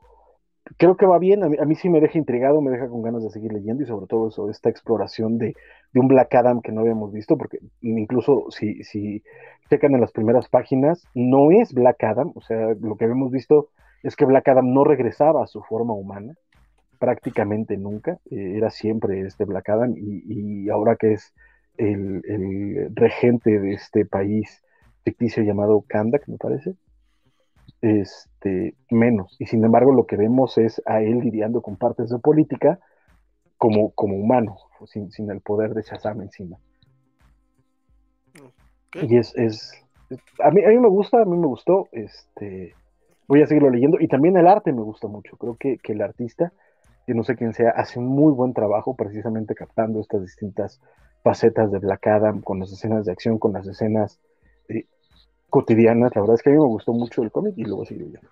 creo 0.78 0.98
que 0.98 1.06
va 1.06 1.18
bien. 1.20 1.44
A 1.44 1.66
mí, 1.66 1.76
sí 1.76 1.90
me 1.90 2.02
deja 2.02 2.18
intrigado, 2.18 2.62
me 2.62 2.72
deja 2.72 2.90
con 2.90 3.02
ganas 3.02 3.24
de 3.24 3.30
seguir 3.30 3.54
leyendo 3.54 3.84
y 3.84 3.86
sobre 3.86 4.08
todo 4.08 4.28
eso, 4.28 4.50
esta 4.50 4.70
exploración 4.70 5.38
de, 5.38 5.56
un 5.94 6.08
Black 6.10 6.34
Adam 6.36 6.62
que 6.62 6.74
no 6.74 6.82
habíamos 6.82 7.14
visto, 7.14 7.38
porque 7.38 7.60
incluso 7.82 8.48
si, 8.50 8.84
si 8.84 9.24
checan 9.70 9.94
en 9.94 10.02
las 10.02 10.12
primeras 10.12 10.50
páginas, 10.50 11.08
no 11.14 11.52
es 11.52 11.74
Black 11.74 12.04
Adam, 12.04 12.34
o 12.36 12.42
sea, 12.42 12.76
lo 12.82 12.98
que 12.98 13.06
habíamos 13.06 13.32
visto 13.32 13.70
es 14.04 14.18
que 14.18 14.26
Black 14.26 14.48
Adam 14.50 14.74
no 14.74 14.84
regresaba 14.84 15.44
a 15.44 15.48
su 15.48 15.62
forma 15.62 15.94
humana, 15.94 16.34
prácticamente 17.00 17.78
nunca, 17.78 18.20
eh, 18.30 18.56
era 18.58 18.72
siempre 18.72 19.22
este 19.22 19.46
Black 19.46 19.70
Adam 19.70 19.94
y 19.96 20.68
ahora 20.70 20.98
que 20.98 21.14
es 21.14 21.34
el, 21.78 22.92
regente 22.96 23.60
de 23.60 23.74
este 23.74 24.06
país 24.06 24.64
ficticio 25.04 25.44
llamado 25.44 25.84
Kandak, 25.88 26.28
me 26.28 26.38
parece, 26.38 26.76
este, 27.82 28.76
menos. 28.90 29.36
Y 29.40 29.46
sin 29.46 29.64
embargo, 29.64 29.94
lo 29.94 30.06
que 30.06 30.18
vemos 30.18 30.58
es 30.58 30.82
a 30.86 31.02
él 31.02 31.20
lidiando 31.20 31.62
con 31.62 31.78
partes 31.78 32.10
de 32.10 32.20
política 32.20 32.80
como, 33.58 33.92
como 33.92 34.16
humano, 34.16 34.58
sin, 34.86 35.12
sin 35.12 35.30
el 35.30 35.42
poder 35.42 35.74
de 35.74 35.84
Shazam 35.84 36.22
encima. 36.22 36.58
Y 38.94 39.18
es, 39.18 39.36
es, 39.36 39.74
a, 40.44 40.52
mí, 40.52 40.64
a 40.64 40.70
mí 40.70 40.78
me 40.78 40.88
gusta, 40.88 41.22
a 41.22 41.26
mí 41.26 41.38
me 41.38 41.48
gustó, 41.48 41.90
este, 41.92 42.74
voy 43.28 43.42
a 43.42 43.48
seguirlo 43.48 43.70
leyendo, 43.70 44.00
y 44.00 44.08
también 44.08 44.38
el 44.38 44.48
arte 44.48 44.72
me 44.72 44.82
gusta 44.82 45.08
mucho, 45.08 45.38
creo 45.38 45.56
que, 45.58 45.78
que 45.78 45.94
el 45.94 46.02
artista, 46.02 46.54
que 47.06 47.14
no 47.14 47.24
sé 47.24 47.36
quién 47.36 47.54
sea, 47.54 47.72
hace 47.72 48.00
un 48.00 48.08
muy 48.08 48.34
buen 48.34 48.54
trabajo 48.54 48.96
precisamente 48.96 49.54
captando 49.54 50.00
estas 50.00 50.22
distintas 50.22 50.82
facetas 51.26 51.72
de 51.72 51.80
Black 51.80 52.06
Adam, 52.06 52.40
con 52.42 52.60
las 52.60 52.72
escenas 52.72 53.04
de 53.04 53.12
acción, 53.12 53.40
con 53.40 53.52
las 53.52 53.66
escenas 53.66 54.20
eh, 54.70 54.86
cotidianas. 55.50 56.12
La 56.14 56.22
verdad 56.22 56.36
es 56.36 56.44
que 56.44 56.52
a 56.52 56.54
mí 56.54 56.60
me 56.60 56.68
gustó 56.68 56.94
mucho 56.94 57.24
el 57.24 57.32
cómic 57.32 57.56
y 57.58 57.64
luego 57.64 57.84
sigo 57.84 58.02
viendo. 58.02 58.30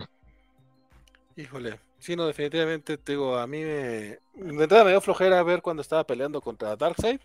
Híjole, 1.35 1.79
sí, 1.97 2.15
no, 2.15 2.27
definitivamente, 2.27 2.99
te 2.99 3.13
digo, 3.13 3.35
a 3.35 3.47
mí 3.47 3.61
me, 3.61 3.65
de 3.65 4.19
entrada 4.35 4.83
me 4.83 4.91
dio 4.91 5.01
flojera 5.01 5.41
ver 5.41 5.63
cuando 5.63 5.81
estaba 5.81 6.03
peleando 6.03 6.39
contra 6.39 6.75
Darkseid. 6.75 7.19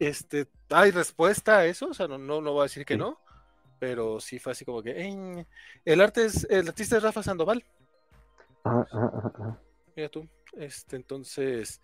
Este, 0.00 0.48
hay 0.68 0.90
respuesta 0.90 1.58
a 1.58 1.66
eso, 1.66 1.90
o 1.90 1.94
sea, 1.94 2.08
no, 2.08 2.18
no, 2.18 2.40
voy 2.52 2.62
a 2.62 2.62
decir 2.64 2.84
que 2.84 2.96
no, 2.96 3.20
pero 3.78 4.18
sí 4.18 4.40
fue 4.40 4.50
así 4.50 4.64
como 4.64 4.82
que, 4.82 5.46
el 5.84 6.00
arte 6.00 6.24
es, 6.24 6.44
el 6.50 6.66
artista 6.66 6.96
es 6.96 7.04
Rafa 7.04 7.22
Sandoval. 7.22 7.64
Ah, 8.64 8.84
ah, 8.92 9.10
ah, 9.14 9.32
ah. 9.38 9.58
Mira 9.94 10.08
tú, 10.08 10.28
este, 10.56 10.96
entonces, 10.96 11.80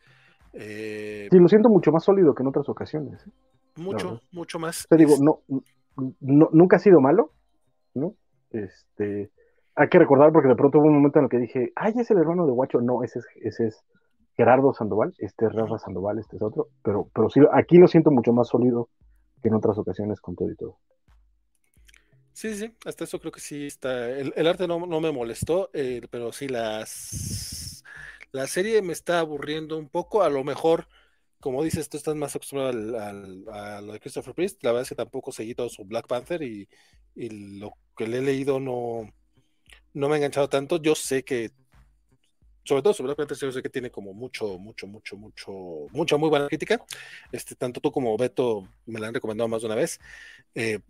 eh, 0.55 1.29
sí, 1.31 1.39
lo 1.39 1.49
siento 1.49 1.69
mucho 1.69 1.93
más 1.93 2.05
sólido 2.05 2.35
que 2.35 2.43
en 2.43 2.49
otras 2.49 2.69
ocasiones. 2.69 3.27
¿eh? 3.27 3.31
Mucho, 3.77 4.21
mucho 4.33 4.59
más. 4.59 4.87
Te 4.89 4.97
digo, 4.97 5.17
no, 5.21 5.41
nunca 6.21 6.77
ha 6.77 6.81
sido 6.81 7.01
malo, 7.01 7.33
¿no? 7.95 8.15
Este, 8.51 9.31
hay 9.75 9.89
que 9.89 9.99
recordar 9.99 10.33
porque 10.33 10.49
de 10.49 10.55
pronto 10.55 10.79
hubo 10.79 10.87
un 10.87 10.95
momento 10.95 11.19
en 11.19 11.25
el 11.25 11.31
que 11.31 11.39
dije, 11.39 11.73
ay, 11.75 11.93
es 11.97 12.11
el 12.11 12.19
hermano 12.19 12.47
de 12.47 12.53
Guacho. 12.53 12.81
No, 12.81 13.03
ese 13.03 13.19
es, 13.19 13.27
ese 13.43 13.67
es 13.67 13.85
Gerardo 14.37 14.73
Sandoval, 14.73 15.15
este 15.19 15.47
es 15.47 15.53
Rafa 15.53 15.79
Sandoval, 15.79 16.19
este 16.19 16.37
es 16.37 16.43
otro, 16.43 16.69
pero, 16.83 17.09
pero 17.15 17.31
sí, 17.31 17.41
aquí 17.53 17.79
lo 17.79 17.89
siento 17.89 18.11
mucho 18.11 18.33
más 18.33 18.49
sólido 18.49 18.89
que 19.43 19.49
en 19.49 19.55
otras 19.55 19.79
ocasiones 19.79 20.21
con 20.21 20.35
todo 20.35 20.51
y 20.51 20.57
todo. 20.57 20.79
Sí, 22.33 22.57
sí, 22.57 22.75
hasta 22.85 23.05
eso 23.05 23.21
creo 23.21 23.31
que 23.31 23.41
sí 23.41 23.67
está. 23.67 24.11
El, 24.11 24.47
arte 24.49 24.67
no, 24.67 24.81
me 24.81 25.13
molestó, 25.13 25.71
eh, 25.73 26.01
pero 26.11 26.33
sí 26.33 26.49
las 26.49 27.64
la 28.35 28.49
serie 28.49 28.83
me 28.83 28.93
está 28.93 29.21
aburriendo 29.21 29.79
un 29.79 29.89
poco. 29.89 30.25
A 30.25 30.29
lo 30.29 30.43
mejor, 30.43 30.89
como 31.39 31.63
dices, 31.63 31.89
tú 31.89 31.97
estás 31.97 32.17
más 32.17 32.35
acostumbrado 32.35 32.71
al, 33.01 33.49
a 33.49 33.81
lo 33.81 33.93
de 33.93 34.01
Christopher 34.01 34.35
Priest. 34.35 34.63
La 34.65 34.73
verdad 34.73 34.83
es 34.83 34.89
que 34.89 34.97
tampoco 34.97 35.31
seguí 35.31 35.55
todo 35.55 35.69
su 35.69 35.85
Black 35.85 36.09
Panther 36.09 36.43
y, 36.43 36.69
lo 37.15 37.75
que 37.97 38.09
le 38.09 38.19
he 38.19 38.23
leído 38.23 38.59
no, 38.59 39.09
no 39.93 40.09
me 40.09 40.15
ha 40.15 40.17
enganchado 40.17 40.49
tanto. 40.49 40.83
Yo 40.83 40.97
sé 40.97 41.25
que 41.25 41.53
sobre 42.65 42.83
todo 42.83 42.93
sobre 42.93 43.15
Black 43.15 43.29
Panther, 43.29 43.53
sé 43.53 43.63
que 43.63 43.69
tiene 43.69 43.93
como 43.93 44.13
mucho, 44.13 44.59
mucho, 44.59 44.89
mucho, 44.89 45.17
mucho, 45.17 45.53
mucha 45.93 46.17
muy 46.17 46.29
buena 46.29 46.49
crítica. 46.49 46.85
Este, 47.31 47.55
tanto 47.55 47.81
tú 47.81 47.93
como 47.93 48.17
Beto 48.17 48.67
me 48.87 48.99
la 48.99 49.07
han 49.07 49.15
recomendado 49.15 49.47
más 49.47 49.63
de 49.63 49.67
una 49.67 49.77
vez. 49.77 50.01
Eh, 50.57 50.81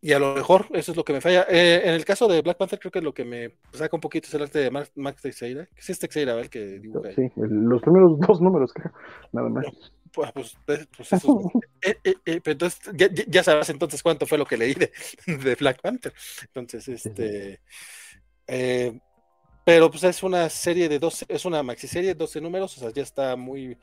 y 0.00 0.12
a 0.12 0.18
lo 0.18 0.34
mejor 0.34 0.66
eso 0.72 0.92
es 0.92 0.96
lo 0.96 1.04
que 1.04 1.12
me 1.12 1.20
falla. 1.20 1.46
Eh, 1.48 1.82
en 1.84 1.94
el 1.94 2.04
caso 2.04 2.28
de 2.28 2.40
Black 2.40 2.56
Panther, 2.56 2.78
creo 2.78 2.92
que 2.92 3.00
lo 3.00 3.12
que 3.12 3.24
me 3.24 3.56
saca 3.72 3.96
un 3.96 4.00
poquito 4.00 4.28
es 4.28 4.34
el 4.34 4.42
arte 4.42 4.60
de 4.60 4.70
Max, 4.70 5.22
Teixeira, 5.22 5.66
que 5.66 5.80
es 5.80 5.90
este 5.90 6.06
Teixeira, 6.06 6.38
el 6.38 6.48
que 6.48 6.78
dibuja. 6.78 7.12
Sí, 7.14 7.30
los 7.36 7.82
primeros 7.82 8.18
dos 8.26 8.40
números, 8.40 8.72
creo, 8.72 8.92
nada 9.32 9.48
más. 9.48 9.66
Pues, 10.12 10.56
pues, 10.64 10.88
pues 10.96 11.12
eso 11.12 11.52
eh, 11.82 11.98
eh, 12.02 12.40
entonces, 12.44 12.80
ya, 12.94 13.08
ya, 13.10 13.42
sabes 13.42 13.68
entonces 13.68 14.02
cuánto 14.02 14.24
fue 14.24 14.38
lo 14.38 14.46
que 14.46 14.56
leí 14.56 14.74
de, 14.74 14.90
de 15.26 15.54
Black 15.56 15.82
Panther. 15.82 16.12
Entonces, 16.42 16.88
este. 16.88 17.60
pero 19.64 19.90
pues 19.90 20.04
es 20.04 20.22
una 20.22 20.48
serie 20.48 20.88
de 20.88 20.98
12, 20.98 21.26
es 21.28 21.44
una 21.44 21.62
maxiserie 21.62 22.10
de 22.10 22.14
12 22.14 22.40
números, 22.40 22.76
o 22.78 22.80
sea, 22.80 22.90
ya 22.90 23.02
está 23.02 23.36
muy, 23.36 23.76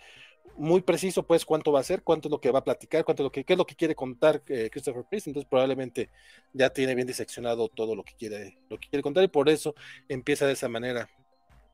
muy 0.57 0.82
preciso, 0.82 1.24
pues, 1.24 1.45
cuánto 1.45 1.72
va 1.72 1.82
a 1.82 1.83
ser, 1.83 2.03
cuánto 2.03 2.27
es 2.27 2.32
lo 2.32 2.40
que 2.40 2.51
va 2.51 2.59
a 2.59 2.64
platicar, 2.64 3.03
cuánto 3.03 3.24
es 3.24 3.25
lo 3.25 3.32
que, 3.32 3.43
qué 3.43 3.53
es 3.53 3.59
lo 3.59 3.65
que 3.65 3.75
quiere 3.75 3.95
contar 3.95 4.41
eh, 4.48 4.69
Christopher 4.72 5.03
Priest. 5.09 5.27
Entonces, 5.27 5.49
probablemente 5.49 6.09
ya 6.53 6.69
tiene 6.69 6.95
bien 6.95 7.07
diseccionado 7.07 7.67
todo 7.69 7.95
lo 7.95 8.03
que 8.03 8.14
quiere, 8.17 8.57
lo 8.69 8.77
que 8.77 8.90
quiere 8.90 9.03
contar 9.03 9.24
y 9.24 9.27
por 9.27 9.49
eso 9.49 9.75
empieza 10.07 10.45
de 10.45 10.53
esa 10.53 10.69
manera. 10.69 11.09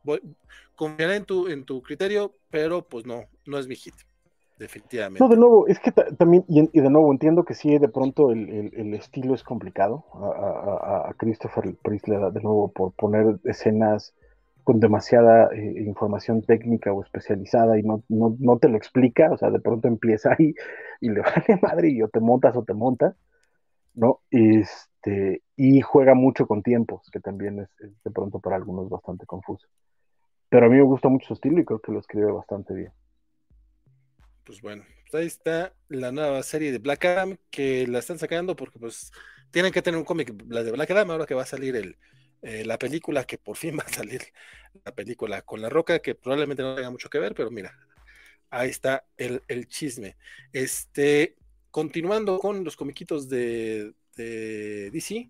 Voy, 0.04 0.20
confiaré 0.76 1.18
en 1.18 1.26
tu, 1.26 1.48
en 1.48 1.64
tu 1.64 1.82
criterio, 1.82 2.34
pero 2.50 2.88
pues 2.88 3.06
no, 3.06 3.26
no 3.46 3.60
es 3.60 3.68
mi 3.68 3.76
hit, 3.76 3.94
definitivamente. 4.58 5.24
No, 5.24 5.30
de 5.30 5.38
nuevo, 5.38 5.68
es 5.68 5.80
que 5.80 5.92
también, 5.92 6.44
y, 6.48 6.80
de 6.80 6.90
nuevo, 6.90 7.12
entiendo 7.12 7.44
que 7.44 7.54
sí, 7.54 7.78
de 7.78 7.88
pronto 7.88 8.32
el, 8.32 8.72
el, 8.76 8.94
estilo 8.96 9.36
es 9.36 9.44
complicado. 9.44 10.06
A, 10.14 11.10
a, 11.10 11.14
Christopher 11.14 11.76
Priest 11.84 12.08
le 12.08 12.18
da 12.18 12.32
de 12.32 12.42
nuevo 12.42 12.72
por 12.72 12.94
poner 12.94 13.40
escenas 13.44 14.16
con 14.64 14.80
demasiada 14.80 15.50
eh, 15.54 15.84
información 15.86 16.42
técnica 16.42 16.94
o 16.94 17.04
especializada 17.04 17.80
y 17.80 17.84
no, 17.84 18.04
no, 18.08 18.58
te 18.60 18.70
lo 18.70 18.78
explica, 18.78 19.32
o 19.32 19.38
sea, 19.38 19.50
de 19.50 19.60
pronto 19.60 19.88
empieza 19.88 20.36
ahí 20.38 20.54
y 21.00 21.10
le 21.10 21.22
vale 21.22 21.60
madre 21.62 21.90
y 21.90 22.02
o 22.02 22.10
te 22.10 22.20
montas 22.20 22.56
o 22.56 22.64
te 22.64 22.74
montas, 22.74 23.16
¿no? 23.94 24.22
Este, 24.30 25.42
y 25.56 25.82
juega 25.82 26.14
mucho 26.14 26.48
con 26.48 26.64
tiempos, 26.64 27.10
que 27.12 27.20
también 27.20 27.60
es, 27.60 27.70
de 28.04 28.12
pronto 28.12 28.40
para 28.40 28.56
algunos 28.56 28.90
bastante 28.90 29.26
confuso. 29.26 29.68
Pero 30.50 30.66
a 30.66 30.70
mí 30.70 30.76
me 30.76 30.84
gusta 30.84 31.10
mucho 31.10 31.28
su 31.28 31.34
estilo 31.34 31.60
y 31.60 31.66
creo 31.66 31.80
que 31.80 31.92
lo 31.92 32.00
escribe 32.00 32.32
bastante 32.32 32.74
bien. 32.74 32.92
Pues 34.44 34.62
bueno, 34.62 34.84
pues 35.10 35.22
ahí 35.22 35.28
está 35.28 35.74
la 35.88 36.12
nueva 36.12 36.44
serie 36.44 36.72
de 36.72 36.80
Black 36.80 37.06
Adam 37.06 37.38
que 37.50 37.88
la 37.88 38.00
están 38.00 38.20
sacando 38.20 38.56
porque 38.56 38.80
pues 38.80 39.12
tienen 39.52 39.72
que 39.72 39.82
tener 39.82 39.98
un 39.98 40.06
cómic, 40.06 40.34
la 40.50 40.64
de 40.64 40.72
Black 40.72 40.92
Adam, 40.92 41.12
ahora 41.12 41.26
que 41.26 41.36
va 41.36 41.44
a 41.44 41.46
salir 41.46 41.76
el, 41.76 41.98
eh, 42.42 42.66
la 42.66 42.78
película 42.78 43.24
que 43.24 43.38
por 43.38 43.58
fin 43.58 43.78
va 43.80 43.84
a 43.84 43.94
salir, 43.94 44.22
la 44.84 44.94
película 44.94 45.42
con 45.42 45.62
la 45.62 45.70
roca, 45.70 46.00
que 46.00 46.16
probablemente 46.16 46.64
no 46.64 46.76
tenga 46.76 46.90
mucho 46.90 47.10
que 47.10 47.20
ver, 47.20 47.36
pero 47.36 47.52
mira, 47.52 47.78
ahí 48.50 48.70
está 48.70 49.06
el, 49.18 49.68
chisme. 49.68 50.18
Este, 50.54 51.38
continuando 51.70 52.40
con 52.40 52.64
los 52.64 52.76
comiquitos 52.76 53.30
de, 53.30 53.94
DC, 54.16 55.30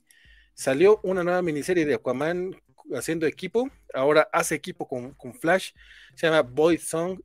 salió 0.53 0.99
una 1.03 1.23
nueva 1.23 1.41
miniserie 1.41 1.85
de 1.85 1.93
Aquaman 1.95 2.55
haciendo 2.93 3.25
equipo, 3.25 3.69
ahora 3.93 4.27
hace 4.33 4.55
equipo 4.55 4.87
con, 4.87 5.13
con 5.13 5.33
Flash, 5.33 5.71
se 6.15 6.27
llama 6.27 6.41
Boy 6.41 6.77
Song, 6.77 7.21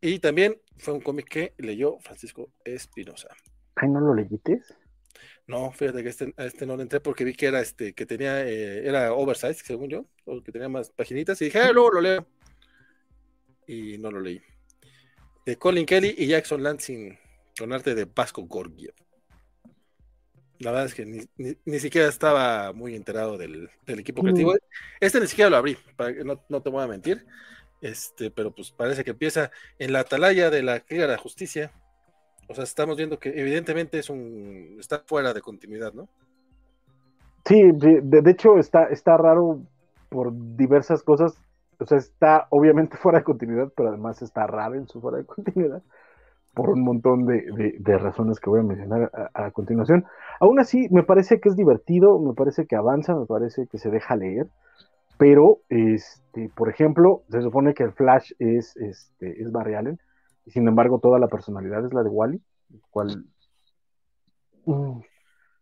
y 0.00 0.18
también 0.18 0.60
fue 0.78 0.94
un 0.94 1.00
cómic 1.00 1.28
que 1.28 1.54
leyó 1.58 1.98
Francisco 2.00 2.50
Espinosa. 2.64 3.28
Ay, 3.76 3.88
¿no 3.88 4.00
lo 4.00 4.14
leíste? 4.14 4.60
No, 5.52 5.70
fíjate 5.70 6.02
que 6.02 6.08
este, 6.08 6.32
a 6.38 6.46
este 6.46 6.64
no 6.64 6.78
le 6.78 6.84
entré 6.84 6.98
porque 7.00 7.24
vi 7.24 7.34
que 7.34 7.44
era 7.44 7.60
este, 7.60 7.92
que 7.92 8.06
tenía, 8.06 8.42
eh, 8.48 8.88
era 8.88 9.12
oversize, 9.12 9.62
según 9.62 9.90
yo, 9.90 10.06
o 10.24 10.42
que 10.42 10.50
tenía 10.50 10.70
más 10.70 10.88
paginitas, 10.88 11.42
y 11.42 11.44
dije, 11.44 11.58
ah, 11.58 11.72
luego 11.72 11.90
lo 11.90 12.00
leo. 12.00 12.26
Y 13.66 13.98
no 13.98 14.10
lo 14.10 14.20
leí. 14.20 14.40
De 15.44 15.58
Colin 15.58 15.84
Kelly 15.84 16.14
y 16.16 16.26
Jackson 16.26 16.62
Lansing, 16.62 17.18
con 17.58 17.70
arte 17.70 17.94
de 17.94 18.06
Pasco 18.06 18.40
Gorgiev. 18.46 18.94
La 20.58 20.70
verdad 20.70 20.86
es 20.86 20.94
que 20.94 21.28
ni, 21.66 21.78
siquiera 21.80 22.08
estaba 22.08 22.72
muy 22.72 22.94
enterado 22.94 23.36
del, 23.36 23.68
equipo 23.86 24.22
creativo. 24.22 24.54
Este 25.00 25.20
ni 25.20 25.26
siquiera 25.26 25.50
lo 25.50 25.58
abrí, 25.58 25.76
para 25.96 26.14
que 26.14 26.24
no, 26.24 26.62
te 26.62 26.70
voy 26.70 26.82
a 26.82 26.86
mentir. 26.86 27.26
Este, 27.82 28.30
pero 28.30 28.54
pues 28.54 28.70
parece 28.70 29.04
que 29.04 29.10
empieza 29.10 29.50
en 29.78 29.92
la 29.92 30.00
atalaya 30.00 30.48
de 30.48 30.62
la 30.62 30.82
Liga 30.88 31.02
de 31.02 31.12
la 31.12 31.18
Justicia 31.18 31.72
o 32.48 32.54
sea, 32.54 32.64
estamos 32.64 32.96
viendo 32.96 33.18
que 33.18 33.30
evidentemente 33.30 33.98
es 33.98 34.10
un 34.10 34.76
está 34.78 35.00
fuera 35.06 35.32
de 35.32 35.40
continuidad, 35.40 35.92
¿no? 35.92 36.08
Sí, 37.44 37.60
de, 37.72 38.30
hecho 38.30 38.58
está, 38.58 38.84
está 38.84 39.16
raro 39.16 39.60
por 40.08 40.32
diversas 40.56 41.02
cosas. 41.02 41.34
O 41.78 41.86
sea, 41.86 41.98
está 41.98 42.46
obviamente 42.50 42.96
fuera 43.02 43.18
de 43.18 43.24
continuidad, 43.24 43.72
pero 43.76 43.88
además 43.88 44.22
está 44.22 44.46
raro 44.46 44.74
en 44.74 44.86
su 44.86 45.00
fuera 45.00 45.18
de 45.18 45.26
continuidad 45.26 45.82
por 46.54 46.68
un 46.68 46.82
montón 46.82 47.24
de, 47.24 47.98
razones 47.98 48.38
que 48.38 48.50
voy 48.50 48.60
a 48.60 48.62
mencionar 48.62 49.10
a, 49.32 49.46
a, 49.46 49.50
continuación. 49.52 50.04
Aún 50.38 50.60
así, 50.60 50.86
me 50.90 51.02
parece 51.02 51.40
que 51.40 51.48
es 51.48 51.56
divertido, 51.56 52.18
me 52.18 52.34
parece 52.34 52.66
que 52.66 52.76
avanza, 52.76 53.14
me 53.14 53.24
parece 53.24 53.66
que 53.68 53.78
se 53.78 53.90
deja 53.90 54.16
leer, 54.16 54.48
pero, 55.22 55.60
este, 55.68 56.50
por 56.54 56.68
ejemplo, 56.68 57.22
se 57.30 57.42
supone 57.42 57.74
que 57.74 57.84
el 57.84 57.92
Flash 57.92 58.32
es, 58.40 58.76
este, 58.76 59.40
es 59.40 59.52
Barry 59.52 59.74
Allen, 59.74 60.00
y 60.44 60.50
sin 60.50 60.66
embargo 60.66 60.98
toda 60.98 61.18
la 61.18 61.28
personalidad 61.28 61.84
es 61.84 61.92
la 61.92 62.02
de 62.02 62.08
Wally, 62.08 62.42
cual 62.90 63.24
mm, 64.66 65.00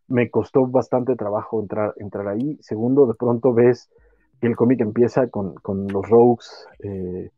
me 0.07 0.29
costó 0.29 0.67
bastante 0.67 1.15
trabajo 1.15 1.59
entrar, 1.61 1.93
entrar 1.97 2.27
ahí. 2.27 2.57
Segundo, 2.61 3.07
de 3.07 3.13
pronto 3.13 3.53
ves 3.53 3.89
que 4.39 4.47
el 4.47 4.55
cómic 4.55 4.81
empieza 4.81 5.27
con, 5.27 5.55
los 5.87 6.09
Rogues 6.09 6.67
eh, 6.79 7.31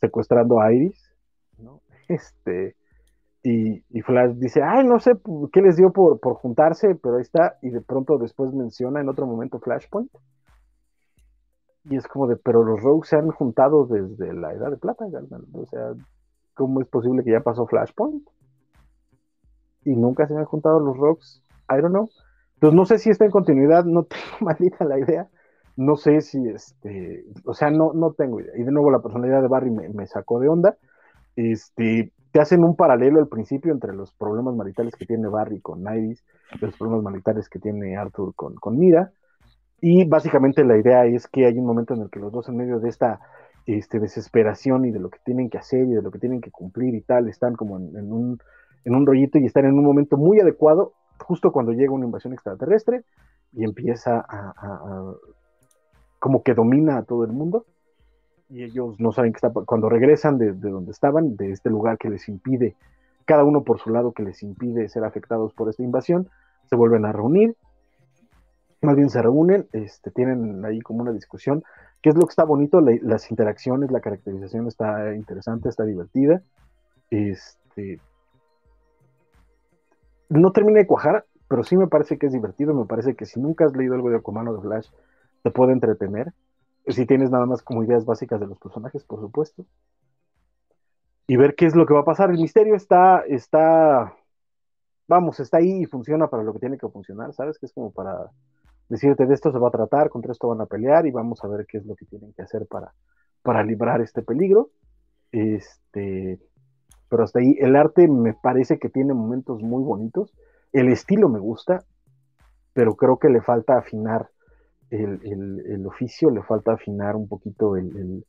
secuestrando 0.00 0.60
a 0.60 0.72
Iris, 0.72 1.12
¿no? 1.58 1.80
Este, 2.08 2.76
y, 3.42 4.02
Flash 4.02 4.34
dice, 4.36 4.60
ay, 4.62 4.84
no 4.84 4.98
sé 4.98 5.12
qué 5.52 5.60
les 5.60 5.76
dio 5.76 5.92
por, 5.92 6.18
por 6.18 6.34
juntarse, 6.34 6.96
pero 6.96 7.16
ahí 7.16 7.22
está, 7.22 7.58
y 7.62 7.70
de 7.70 7.80
pronto 7.80 8.18
después 8.18 8.52
menciona 8.52 9.00
en 9.00 9.08
otro 9.08 9.26
momento 9.26 9.60
Flashpoint. 9.60 10.10
Y 11.84 11.96
es 11.96 12.08
como 12.08 12.26
de, 12.26 12.36
pero 12.36 12.64
los 12.64 12.82
Rogues 12.82 13.08
se 13.08 13.16
han 13.16 13.30
juntado 13.30 13.86
desde 13.86 14.34
la 14.34 14.52
Edad 14.52 14.70
de 14.70 14.76
Plata, 14.76 15.04
o 15.52 15.66
sea, 15.66 15.94
¿cómo 16.56 16.80
es 16.80 16.88
posible 16.88 17.22
que 17.22 17.30
ya 17.30 17.40
pasó 17.40 17.66
Flashpoint? 17.66 18.26
Y 19.84 19.94
nunca 19.94 20.26
se 20.26 20.34
me 20.34 20.40
han 20.40 20.46
juntado 20.46 20.80
los 20.80 20.96
rocks, 20.96 21.42
I 21.70 21.80
don't 21.80 21.90
know. 21.90 22.08
Entonces 22.54 22.74
no 22.74 22.86
sé 22.86 22.98
si 22.98 23.10
está 23.10 23.24
en 23.24 23.30
continuidad, 23.30 23.84
no 23.84 24.04
tengo 24.04 24.24
maldita 24.40 24.84
la 24.84 24.98
idea. 24.98 25.28
No 25.76 25.96
sé 25.96 26.22
si 26.22 26.38
este, 26.48 27.24
o 27.44 27.52
sea, 27.52 27.70
no, 27.70 27.92
no 27.92 28.12
tengo 28.12 28.40
idea. 28.40 28.52
Y 28.56 28.64
de 28.64 28.72
nuevo 28.72 28.90
la 28.90 29.00
personalidad 29.00 29.42
de 29.42 29.48
Barry 29.48 29.70
me, 29.70 30.06
sacó 30.06 30.40
de 30.40 30.48
onda. 30.48 30.76
Este, 31.36 32.12
te 32.32 32.40
hacen 32.40 32.64
un 32.64 32.76
paralelo 32.76 33.20
al 33.20 33.28
principio 33.28 33.72
entre 33.72 33.94
los 33.94 34.10
problemas 34.12 34.56
maritales 34.56 34.96
que 34.96 35.04
tiene 35.04 35.28
Barry 35.28 35.60
con 35.60 35.82
Iris, 35.82 36.24
los 36.60 36.76
problemas 36.78 37.04
maritales 37.04 37.50
que 37.50 37.58
tiene 37.58 37.96
Arthur 37.96 38.34
con, 38.34 38.54
con 38.54 38.78
Mira. 38.78 39.12
Y 39.82 40.08
básicamente 40.08 40.64
la 40.64 40.78
idea 40.78 41.04
es 41.04 41.28
que 41.28 41.44
hay 41.44 41.58
un 41.58 41.66
momento 41.66 41.92
en 41.92 42.00
el 42.00 42.10
que 42.10 42.20
los 42.20 42.32
dos 42.32 42.48
en 42.48 42.56
medio 42.56 42.80
de 42.80 42.88
esta 42.88 43.20
este, 43.66 43.98
desesperación 43.98 44.84
y 44.84 44.90
de 44.92 45.00
lo 45.00 45.10
que 45.10 45.18
tienen 45.24 45.50
que 45.50 45.58
hacer 45.58 45.86
y 45.86 45.92
de 45.94 46.02
lo 46.02 46.10
que 46.10 46.18
tienen 46.18 46.40
que 46.40 46.50
cumplir 46.50 46.94
y 46.94 47.00
tal, 47.00 47.28
están 47.28 47.54
como 47.54 47.78
en, 47.78 48.12
un, 48.12 48.38
en 48.84 48.94
un 48.94 49.06
rollito 49.06 49.38
y 49.38 49.46
están 49.46 49.66
en 49.66 49.74
un 49.74 49.84
momento 49.84 50.16
muy 50.16 50.40
adecuado, 50.40 50.92
justo 51.18 51.50
cuando 51.52 51.72
llega 51.72 51.92
una 51.92 52.06
invasión 52.06 52.32
extraterrestre 52.32 53.04
y 53.52 53.64
empieza 53.64 54.24
a, 54.28 55.14
como 56.18 56.42
que 56.42 56.54
domina 56.54 56.98
a 56.98 57.02
todo 57.02 57.24
el 57.24 57.32
mundo. 57.32 57.66
Y 58.48 58.62
ellos 58.62 59.00
no 59.00 59.10
saben 59.10 59.32
qué 59.32 59.38
está, 59.38 59.50
cuando 59.50 59.88
regresan 59.88 60.38
de, 60.38 60.52
de, 60.52 60.70
donde 60.70 60.92
estaban, 60.92 61.34
de 61.34 61.50
este 61.50 61.68
lugar 61.68 61.98
que 61.98 62.08
les 62.08 62.28
impide, 62.28 62.76
cada 63.24 63.42
uno 63.42 63.64
por 63.64 63.80
su 63.80 63.90
lado 63.90 64.12
que 64.12 64.22
les 64.22 64.44
impide 64.44 64.88
ser 64.88 65.02
afectados 65.02 65.52
por 65.52 65.68
esta 65.68 65.82
invasión, 65.82 66.28
se 66.66 66.76
vuelven 66.76 67.04
a 67.04 67.12
reunir, 67.12 67.56
más 68.82 68.94
bien 68.94 69.10
se 69.10 69.20
reúnen, 69.20 69.66
este, 69.72 70.12
tienen 70.12 70.64
ahí 70.64 70.80
como 70.80 71.02
una 71.02 71.12
discusión 71.12 71.64
¿Qué 72.06 72.10
es 72.10 72.16
lo 72.16 72.24
que 72.24 72.30
está 72.30 72.44
bonito? 72.44 72.80
las 72.80 73.32
interacciones, 73.32 73.90
la 73.90 74.00
caracterización 74.00 74.68
está 74.68 75.12
interesante, 75.16 75.68
está 75.68 75.82
divertida. 75.82 76.40
Este, 77.10 77.98
no 80.28 80.52
termina 80.52 80.78
de 80.78 80.86
cuajar, 80.86 81.26
pero 81.48 81.64
sí 81.64 81.76
me 81.76 81.88
parece 81.88 82.16
que 82.16 82.26
es 82.26 82.32
divertido, 82.32 82.74
me 82.74 82.84
parece 82.84 83.16
que 83.16 83.26
si 83.26 83.40
nunca 83.40 83.64
has 83.64 83.74
leído 83.74 83.96
algo 83.96 84.08
de 84.08 84.18
Aquaman 84.18 84.46
o 84.46 84.54
de 84.54 84.60
Flash, 84.60 84.88
te 85.42 85.50
puede 85.50 85.72
entretener. 85.72 86.32
Si 86.86 87.06
tienes 87.06 87.32
nada 87.32 87.44
más 87.44 87.60
como 87.64 87.82
ideas 87.82 88.04
básicas 88.04 88.38
de 88.38 88.46
los 88.46 88.60
personajes, 88.60 89.02
por 89.02 89.18
supuesto. 89.18 89.66
Y 91.26 91.36
ver 91.36 91.56
qué 91.56 91.66
es 91.66 91.74
lo 91.74 91.86
que 91.86 91.94
va 91.94 92.02
a 92.02 92.04
pasar. 92.04 92.30
El 92.30 92.38
misterio 92.38 92.76
está, 92.76 93.24
está, 93.26 94.14
vamos, 95.08 95.40
está 95.40 95.56
ahí 95.56 95.82
y 95.82 95.86
funciona 95.86 96.28
para 96.28 96.44
lo 96.44 96.52
que 96.52 96.60
tiene 96.60 96.78
que 96.78 96.88
funcionar, 96.88 97.32
¿sabes? 97.32 97.58
Que 97.58 97.66
es 97.66 97.72
como 97.72 97.90
para 97.90 98.30
decirte 98.88 99.26
de 99.26 99.34
esto 99.34 99.52
se 99.52 99.58
va 99.58 99.68
a 99.68 99.72
tratar, 99.72 100.10
contra 100.10 100.32
esto 100.32 100.48
van 100.48 100.60
a 100.60 100.66
pelear 100.66 101.06
y 101.06 101.10
vamos 101.10 101.42
a 101.44 101.48
ver 101.48 101.66
qué 101.66 101.78
es 101.78 101.86
lo 101.86 101.94
que 101.94 102.06
tienen 102.06 102.32
que 102.32 102.42
hacer 102.42 102.66
para, 102.66 102.92
para 103.42 103.62
librar 103.62 104.00
este 104.00 104.22
peligro. 104.22 104.70
Este, 105.32 106.38
pero 107.08 107.24
hasta 107.24 107.40
ahí 107.40 107.56
el 107.60 107.76
arte 107.76 108.08
me 108.08 108.34
parece 108.34 108.78
que 108.78 108.88
tiene 108.88 109.14
momentos 109.14 109.62
muy 109.62 109.82
bonitos. 109.82 110.32
El 110.72 110.88
estilo 110.88 111.28
me 111.28 111.38
gusta, 111.38 111.84
pero 112.72 112.94
creo 112.94 113.18
que 113.18 113.28
le 113.28 113.40
falta 113.40 113.78
afinar 113.78 114.28
el, 114.90 115.86
oficio, 115.86 116.30
le 116.30 116.42
falta 116.42 116.72
afinar 116.72 117.16
un 117.16 117.28
poquito 117.28 117.76
el, 117.76 118.24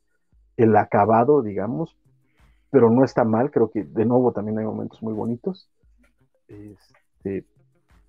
acabado, 0.76 1.42
digamos, 1.42 1.96
pero 2.70 2.90
no 2.90 3.04
está 3.04 3.24
mal, 3.24 3.50
creo 3.50 3.70
que 3.70 3.84
de 3.84 4.04
nuevo 4.04 4.32
también 4.32 4.58
hay 4.58 4.64
momentos 4.64 5.02
muy 5.02 5.12
bonitos. 5.12 5.70
Este, 6.48 7.44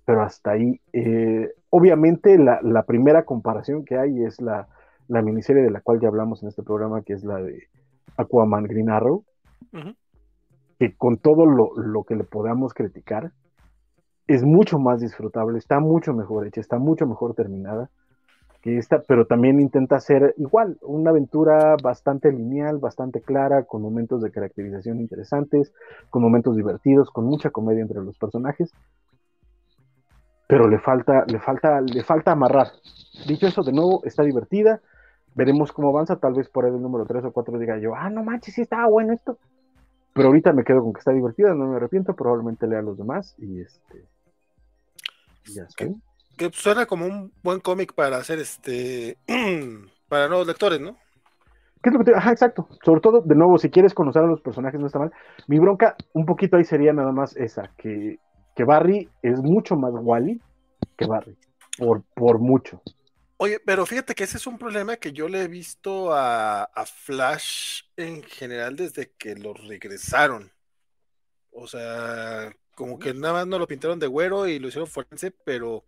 pero 0.04 0.22
hasta 0.22 0.52
ahí, 0.52 0.80
eh, 0.92 1.50
obviamente 1.70 2.38
la, 2.38 2.82
primera 2.82 3.24
comparación 3.24 3.84
que 3.84 3.96
hay 3.96 4.22
es 4.22 4.40
la, 4.40 4.68
miniserie 5.08 5.62
de 5.62 5.70
la 5.70 5.80
cual 5.80 6.00
ya 6.00 6.08
hablamos 6.08 6.42
en 6.42 6.48
este 6.48 6.62
programa, 6.62 7.02
que 7.02 7.14
es 7.14 7.24
la 7.24 7.36
de 7.36 7.68
Aquaman 8.16 8.64
Green 8.64 8.90
Arrow, 8.90 9.24
que 10.78 10.94
con 10.96 11.18
todo 11.18 11.46
lo, 11.46 11.74
lo, 11.76 12.04
que 12.04 12.16
le 12.16 12.24
podamos 12.24 12.74
criticar, 12.74 13.32
es 14.26 14.44
mucho 14.44 14.78
más 14.78 15.00
disfrutable, 15.00 15.58
está 15.58 15.80
mucho 15.80 16.14
mejor 16.14 16.46
hecha, 16.46 16.60
está 16.60 16.78
mucho 16.78 17.06
mejor 17.06 17.34
terminada 17.34 17.90
que 18.62 18.76
esta, 18.76 19.00
pero 19.00 19.26
también 19.26 19.60
intenta 19.60 19.98
ser 20.00 20.34
igual, 20.36 20.78
una 20.82 21.10
aventura 21.10 21.76
bastante 21.82 22.30
lineal, 22.30 22.78
bastante 22.78 23.22
clara, 23.22 23.64
con 23.64 23.80
momentos 23.80 24.22
de 24.22 24.30
caracterización 24.30 25.00
interesantes, 25.00 25.72
con 26.10 26.22
momentos 26.22 26.56
divertidos, 26.56 27.10
con 27.10 27.24
mucha 27.24 27.50
comedia 27.50 27.82
entre 27.82 28.02
los 28.02 28.18
personajes, 28.18 28.72
pero 30.50 30.68
le 30.68 30.80
falta, 30.80 31.24
le 31.28 31.38
falta, 31.38 31.80
le 31.80 32.02
falta 32.02 32.32
amarrar. 32.32 32.72
Dicho 33.26 33.46
eso, 33.46 33.62
de 33.62 33.72
nuevo, 33.72 34.02
está 34.04 34.24
divertida, 34.24 34.80
veremos 35.36 35.70
cómo 35.70 35.90
avanza, 35.90 36.16
tal 36.16 36.34
vez 36.34 36.48
por 36.48 36.64
ahí 36.64 36.72
el 36.72 36.82
número 36.82 37.06
3 37.06 37.24
o 37.26 37.32
4 37.32 37.58
diga 37.58 37.78
yo, 37.78 37.94
ah, 37.94 38.10
no 38.10 38.24
manches, 38.24 38.54
sí 38.54 38.62
estaba 38.62 38.88
bueno 38.88 39.12
esto, 39.12 39.38
pero 40.12 40.28
ahorita 40.28 40.52
me 40.52 40.64
quedo 40.64 40.80
con 40.80 40.92
que 40.92 40.98
está 40.98 41.12
divertida, 41.12 41.54
no 41.54 41.68
me 41.68 41.76
arrepiento, 41.76 42.14
probablemente 42.14 42.66
lea 42.66 42.80
a 42.80 42.82
los 42.82 42.98
demás 42.98 43.36
y 43.38 43.60
este... 43.60 44.04
ya 45.44 45.68
sé 45.68 45.94
que 46.36 46.50
suena 46.52 46.86
como 46.86 47.04
un 47.04 47.32
buen 47.44 47.60
cómic 47.60 47.94
para 47.94 48.16
hacer 48.16 48.38
este 48.38 49.18
para 50.08 50.26
nuevos 50.26 50.46
lectores, 50.46 50.80
¿no? 50.80 50.96
¿Qué 51.82 51.90
es 51.90 51.92
lo 51.92 51.98
que 51.98 52.12
te... 52.12 52.16
Ajá, 52.16 52.32
exacto. 52.32 52.66
Sobre 52.82 53.00
todo, 53.00 53.20
de 53.20 53.34
nuevo, 53.34 53.58
si 53.58 53.70
quieres 53.70 53.94
conocer 53.94 54.22
a 54.22 54.26
los 54.26 54.40
personajes, 54.40 54.80
no 54.80 54.86
está 54.86 54.98
mal. 54.98 55.12
Mi 55.48 55.58
bronca, 55.58 55.96
un 56.12 56.26
poquito 56.26 56.56
ahí 56.56 56.64
sería 56.64 56.92
nada 56.92 57.12
más 57.12 57.36
esa, 57.36 57.70
que, 57.76 58.18
que 58.60 58.64
Barry 58.64 59.08
es 59.22 59.38
mucho 59.38 59.74
más 59.74 59.90
Wally 59.94 60.38
que 60.98 61.06
Barry. 61.06 61.34
Por, 61.78 62.02
por 62.14 62.38
mucho. 62.38 62.82
Oye, 63.38 63.58
pero 63.58 63.86
fíjate 63.86 64.14
que 64.14 64.24
ese 64.24 64.36
es 64.36 64.46
un 64.46 64.58
problema 64.58 64.98
que 64.98 65.14
yo 65.14 65.30
le 65.30 65.44
he 65.44 65.48
visto 65.48 66.12
a, 66.12 66.64
a 66.64 66.84
Flash 66.84 67.84
en 67.96 68.22
general 68.22 68.76
desde 68.76 69.12
que 69.12 69.34
lo 69.34 69.54
regresaron. 69.54 70.52
O 71.50 71.66
sea, 71.66 72.54
como 72.74 72.98
que 72.98 73.14
nada 73.14 73.32
más 73.32 73.46
no 73.46 73.58
lo 73.58 73.66
pintaron 73.66 73.98
de 73.98 74.08
güero 74.08 74.46
y 74.46 74.58
lo 74.58 74.68
hicieron 74.68 74.86
forense, 74.86 75.30
pero 75.30 75.82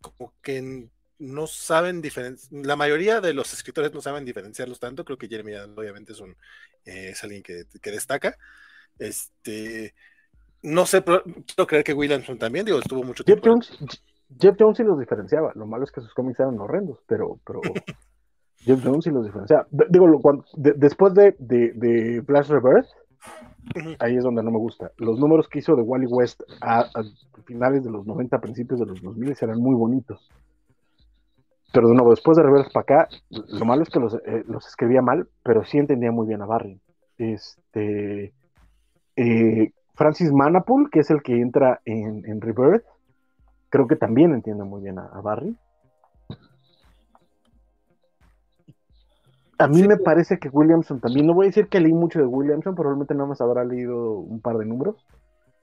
como 0.00 0.34
que 0.40 0.88
no 1.18 1.48
saben 1.48 2.00
diferenciar, 2.00 2.64
la 2.64 2.76
mayoría 2.76 3.20
de 3.20 3.34
los 3.34 3.52
escritores 3.52 3.92
no 3.92 4.00
saben 4.00 4.24
diferenciarlos 4.24 4.78
tanto, 4.78 5.04
creo 5.04 5.18
que 5.18 5.26
Jeremy 5.26 5.56
obviamente 5.56 6.12
es, 6.12 6.20
un, 6.20 6.36
eh, 6.84 7.12
alguien 7.20 7.42
que, 7.42 7.90
destaca. 7.90 8.38
Este, 9.00 9.96
no 10.62 10.86
sé, 10.86 11.02
quiero 11.02 11.66
creer 11.66 11.84
que 11.84 11.94
Williamson 11.94 12.38
también, 12.38 12.66
digo, 12.66 12.78
estuvo 12.78 13.02
mucho 13.02 13.24
tiempo. 13.24 13.46
Jeff 14.40 14.56
Jones, 14.58 14.76
sí 14.76 14.82
los 14.82 14.98
diferenciaba, 14.98 15.52
lo 15.54 15.66
malo 15.66 15.84
es 15.84 15.92
que 15.92 16.00
sus 16.00 16.12
cómics 16.12 16.40
eran 16.40 16.58
horrendos, 16.58 16.98
pero, 17.06 17.38
pero 17.46 17.60
Jeff 18.58 18.84
Jones 18.84 19.04
sí 19.04 19.10
los 19.10 19.24
diferenciaba. 19.24 19.66
Digo, 19.70 20.06
cuando, 20.20 20.44
después 20.56 21.14
de, 21.14 21.36
de, 21.38 22.22
Flash 22.26 22.48
Rebirth, 22.48 22.88
ahí 24.00 24.16
es 24.16 24.24
donde 24.24 24.42
no 24.42 24.50
me 24.50 24.58
gusta. 24.58 24.90
Los 24.96 25.18
números 25.18 25.48
que 25.48 25.60
hizo 25.60 25.76
de 25.76 25.82
Wally 25.82 26.06
West 26.06 26.42
a, 26.60 26.90
finales 27.44 27.84
de 27.84 27.90
los 27.90 28.04
90, 28.06 28.40
principios 28.40 28.80
de 28.80 28.86
los 28.86 29.00
2000 29.00 29.36
eran 29.40 29.60
muy 29.60 29.76
bonitos. 29.76 30.28
Pero 31.72 31.88
de 31.88 31.94
nuevo, 31.94 32.10
después 32.10 32.36
de 32.36 32.42
reverse 32.42 32.70
para 32.72 32.82
acá, 32.82 33.08
lo 33.30 33.64
malo 33.64 33.82
es 33.82 33.90
que 33.90 33.98
eh, 33.98 34.44
los, 34.48 34.66
escribía 34.66 35.02
mal, 35.02 35.28
pero 35.42 35.64
sí 35.64 35.78
entendía 35.78 36.10
muy 36.10 36.26
bien 36.26 36.42
a 36.42 36.46
Barry. 36.46 36.80
Este, 37.18 38.32
eh, 39.16 39.72
Francis 39.96 40.32
Manapul, 40.32 40.90
que 40.90 41.00
es 41.00 41.10
el 41.10 41.22
que 41.22 41.40
entra 41.40 41.80
en, 41.84 42.24
en 42.26 42.40
Rebirth, 42.40 42.84
creo 43.70 43.86
que 43.86 43.96
también 43.96 44.32
entiende 44.32 44.64
muy 44.64 44.82
bien 44.82 44.98
a 44.98 45.20
Barry. 45.20 45.56
A 49.58 49.68
mí 49.68 49.82
me 49.88 49.96
parece 49.96 50.38
que 50.38 50.50
Williamson 50.50 51.00
también, 51.00 51.26
no 51.26 51.32
voy 51.32 51.46
a 51.46 51.48
decir 51.48 51.68
que 51.68 51.80
leí 51.80 51.92
mucho 51.92 52.18
de 52.18 52.26
Williamson, 52.26 52.74
probablemente 52.74 53.14
nada 53.14 53.28
más 53.28 53.40
habrá 53.40 53.64
leído 53.64 54.12
un 54.12 54.40
par 54.40 54.58
de 54.58 54.66
números. 54.66 54.96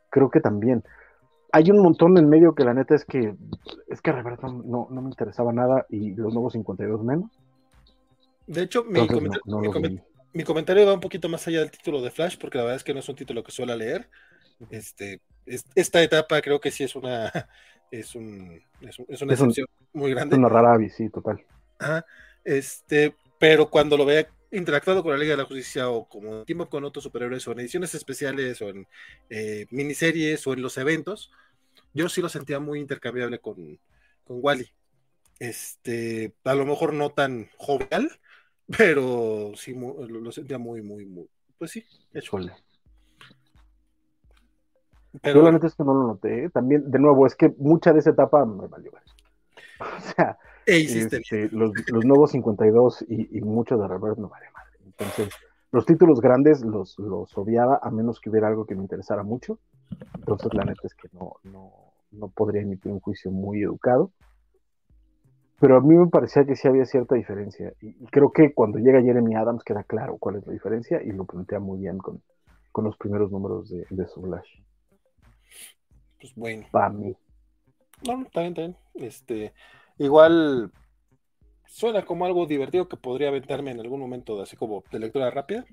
Creo 0.09 0.31
que 0.31 0.39
también. 0.39 0.83
Hay 1.51 1.69
un 1.69 1.83
montón 1.83 2.17
en 2.17 2.27
medio 2.27 2.55
que 2.55 2.63
la 2.63 2.73
neta 2.73 2.95
es 2.95 3.05
que 3.05 3.35
es 3.87 4.01
que 4.01 4.11
Roberto 4.11 4.47
no, 4.47 4.87
no 4.89 5.01
me 5.01 5.09
interesaba 5.09 5.53
nada 5.53 5.85
y 5.89 6.15
los 6.15 6.33
nuevos 6.33 6.53
52 6.53 7.03
menos. 7.03 7.29
De 8.47 8.63
hecho, 8.63 8.83
mi, 8.83 9.07
comentario 10.43 10.85
va 10.85 10.93
un 10.93 10.99
poquito 10.99 11.29
más 11.29 11.47
allá 11.47 11.59
del 11.59 11.71
título 11.71 12.01
de 12.01 12.09
Flash, 12.09 12.37
porque 12.39 12.57
la 12.57 12.63
verdad 12.63 12.77
es 12.77 12.83
que 12.83 12.93
no 12.93 13.01
es 13.01 13.09
un 13.09 13.15
título 13.15 13.43
que 13.43 13.51
suele 13.51 13.75
leer. 13.75 14.09
Este, 14.71 15.21
esta 15.45 16.01
etapa 16.01 16.41
creo 16.41 16.59
que 16.59 16.71
sí 16.71 16.83
es 16.83 16.95
una 16.95 17.31
es 17.91 18.15
un 18.15 18.61
es, 18.81 19.21
una 19.21 19.33
excepción 19.33 19.67
muy 19.93 20.11
grande. 20.11 20.35
Es 20.35 20.39
una 20.39 20.49
rara 20.49 20.77
sí, 20.89 21.09
total. 21.09 21.45
Ajá. 21.77 22.05
Este, 22.43 23.15
pero 23.37 23.69
cuando 23.69 23.97
lo 23.97 24.05
vea 24.05 24.27
interactuado 24.51 25.03
con 25.03 25.11
la 25.11 25.17
Liga 25.17 25.31
de 25.31 25.37
la 25.37 25.45
Justicia 25.45 25.89
o 25.89 26.07
como 26.07 26.43
tiempo 26.45 26.69
con 26.69 26.83
otros 26.83 27.03
superhéroes 27.03 27.47
o 27.47 27.51
en 27.51 27.59
ediciones 27.59 27.95
especiales 27.95 28.61
o 28.61 28.69
en 28.69 28.87
eh, 29.29 29.65
miniseries 29.71 30.45
o 30.47 30.53
en 30.53 30.61
los 30.61 30.77
eventos, 30.77 31.31
yo 31.93 32.09
sí 32.09 32.21
lo 32.21 32.29
sentía 32.29 32.59
muy 32.59 32.79
intercambiable 32.79 33.39
con, 33.39 33.79
con 34.23 34.37
Wally. 34.41 34.69
Este, 35.39 36.33
a 36.43 36.53
lo 36.53 36.65
mejor 36.65 36.93
no 36.93 37.09
tan 37.09 37.49
jovial, 37.57 38.19
pero 38.77 39.51
sí 39.55 39.73
lo, 39.73 40.31
sentía 40.31 40.57
muy, 40.57 40.81
muy, 40.81 41.05
muy, 41.05 41.29
pues 41.57 41.71
sí, 41.71 41.85
hecho. 42.13 42.37
Pero, 45.21 45.39
yo 45.39 45.45
la 45.45 45.51
neta 45.51 45.67
es 45.67 45.75
que 45.75 45.83
no 45.83 45.93
lo 45.93 46.07
noté. 46.07 46.49
También, 46.49 46.89
de 46.89 46.97
nuevo, 46.97 47.27
es 47.27 47.35
que 47.35 47.53
mucha 47.57 47.93
de 47.93 47.99
esa 47.99 48.11
etapa 48.11 48.45
me 48.45 48.67
valió. 48.67 48.91
O 49.79 49.99
sea, 50.15 50.37
este, 50.65 51.49
los, 51.51 51.73
los, 51.89 52.05
nuevos 52.05 52.31
52 52.31 53.05
y, 53.09 53.37
y 53.37 53.41
mucho 53.41 53.77
de 53.77 53.85
Robert 53.85 54.17
no 54.17 54.29
vale 54.29 54.45
madre. 54.53 54.77
Entonces, 54.85 55.33
los 55.73 55.85
títulos 55.85 56.21
grandes 56.21 56.61
los, 56.61 56.97
los 56.99 57.37
obviaba 57.37 57.79
a 57.81 57.91
menos 57.91 58.21
que 58.21 58.29
hubiera 58.29 58.47
algo 58.47 58.65
que 58.65 58.75
me 58.75 58.83
interesara 58.83 59.23
mucho. 59.23 59.59
Entonces, 60.15 60.53
la 60.53 60.63
neta 60.63 60.81
es 60.83 60.93
que 60.93 61.09
no, 61.11 61.37
no, 61.43 61.71
no 62.11 62.29
podría 62.29 62.61
emitir 62.61 62.91
un 62.91 62.99
juicio 62.99 63.31
muy 63.31 63.63
educado. 63.63 64.11
Pero 65.63 65.77
a 65.77 65.79
mí 65.79 65.95
me 65.95 66.07
parecía 66.07 66.43
que 66.43 66.57
sí 66.57 66.67
había 66.67 66.83
cierta 66.83 67.15
diferencia. 67.15 67.71
Y, 67.79 67.93
creo 68.07 68.33
que 68.33 68.53
cuando 68.53 68.79
llega 68.79 69.01
Jeremy 69.01 69.33
Adams 69.35 69.63
queda 69.63 69.85
claro 69.85 70.17
cuál 70.17 70.35
es 70.35 70.45
la 70.45 70.51
diferencia 70.51 71.01
y 71.01 71.13
lo 71.13 71.23
plantea 71.23 71.61
muy 71.61 71.79
bien 71.79 71.99
con, 71.99 72.21
con 72.73 72.83
los 72.83 72.97
primeros 72.97 73.31
números 73.31 73.69
de, 73.69 73.85
de. 73.89 74.05
Pues 76.19 76.35
bueno. 76.35 76.67
Para 76.69 76.89
mí. 76.89 77.15
No, 78.05 78.23
está 78.23 78.41
bien, 78.41 78.51
está 78.51 78.61
bien. 78.61 78.75
Este, 78.95 79.53
Igual 79.99 80.69
suena 81.65 82.03
como 82.03 82.25
algo 82.25 82.45
divertido 82.45 82.89
que 82.89 82.97
podría 82.97 83.29
aventarme 83.29 83.71
en 83.71 83.79
algún 83.79 84.01
momento, 84.01 84.41
así 84.41 84.57
como 84.57 84.83
de 84.91 84.99
lectura 84.99 85.31
rápida. 85.31 85.63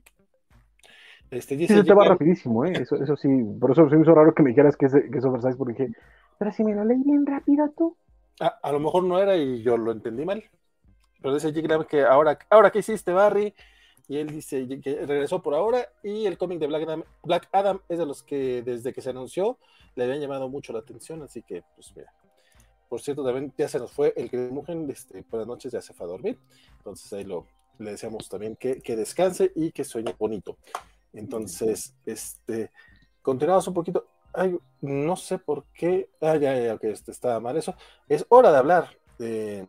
Este, 1.33 1.57
dice 1.57 1.75
sí, 1.75 1.81
se 1.81 1.85
te 1.85 1.95
va 1.95 2.05
rapidísimo, 2.05 2.65
¿eh? 2.65 2.75
Eso, 2.81 2.95
eso 2.95 3.17
sí, 3.17 3.29
por 3.59 3.73
eso 3.73 3.89
se 3.91 3.97
me 3.97 4.03
hizo 4.03 4.15
raro 4.15 4.35
que 4.37 4.45
me 4.45 4.51
dijeras 4.51 4.77
que 4.77 4.87
es, 4.87 4.93
que 4.93 5.19
es 5.19 5.25
oversize, 5.25 5.57
porque 5.57 5.73
dije, 5.73 5.99
pero 6.39 6.53
si 6.53 6.63
me 6.63 6.77
lo 6.77 6.85
leí 6.85 7.03
bien 7.03 7.27
rápido 7.27 7.69
tú. 7.77 7.97
Ah, 8.39 8.59
a 8.63 8.73
lo 8.73 8.81
mejor 8.81 9.05
no 9.05 9.19
era 9.19 9.37
y 9.37 9.63
yo 9.63 9.77
lo 9.77 9.93
entendí 9.93 10.25
mal. 10.25 10.45
Pero 11.21 11.35
dice 11.35 11.53
G. 11.53 11.87
que 11.87 12.03
ahora, 12.03 12.39
ahora 12.49 12.71
¿qué 12.71 12.79
hiciste, 12.79 13.13
Barry? 13.13 13.55
Y 14.09 14.17
él 14.17 14.29
dice 14.29 14.67
que 14.81 15.07
regresó 15.07 15.41
por 15.43 15.55
ahora. 15.55 15.89
Y 16.03 16.27
el 16.27 16.39
cómic 16.39 16.59
de 16.59 16.67
Black 16.67 16.83
Adam, 16.83 17.05
Black 17.23 17.49
Adam 17.53 17.81
es 17.89 17.99
de 17.99 18.07
los 18.07 18.23
que 18.23 18.63
desde 18.63 18.93
que 18.93 19.03
se 19.03 19.11
anunció 19.11 19.59
le 19.95 20.05
habían 20.05 20.21
llamado 20.21 20.49
mucho 20.49 20.73
la 20.73 20.81
atención. 20.81 21.23
Así 21.23 21.43
que, 21.43 21.63
pues 21.77 21.93
mira, 21.95 22.13
por 22.89 23.01
cierto, 23.01 23.25
también 23.25 23.53
ya 23.57 23.69
se 23.69 23.79
nos 23.79 23.93
fue 23.93 24.13
el 24.17 24.29
que 24.29 24.37
Mugen, 24.37 24.91
este, 24.91 25.23
por 25.23 25.39
las 25.39 25.47
noches 25.47 25.73
ya 25.73 25.81
se 25.81 25.95
fue 25.95 26.07
a 26.07 26.11
dormir. 26.11 26.39
Entonces 26.79 27.13
ahí 27.13 27.25
lo, 27.25 27.47
le 27.79 27.93
deseamos 27.93 28.29
también 28.29 28.57
que, 28.57 28.81
descanse 28.97 29.53
y 29.55 29.71
que 29.73 29.85
sueñe 29.85 30.15
bonito. 30.19 30.59
Entonces, 31.13 31.95
este, 32.05 32.71
continuamos 33.23 33.69
un 33.69 33.75
poquito. 33.75 34.07
Ay, 34.33 34.57
no 34.81 35.17
sé 35.17 35.39
por 35.39 35.65
qué. 35.75 36.09
Ah, 36.21 36.37
ya, 36.37 36.57
ya, 36.59 36.75
ok, 36.75 36.85
este, 36.85 37.11
estaba 37.11 37.41
mal 37.41 37.57
eso. 37.57 37.75
Es 38.09 38.25
hora 38.29 38.53
de 38.53 38.59
hablar 38.59 38.89
de, 39.19 39.69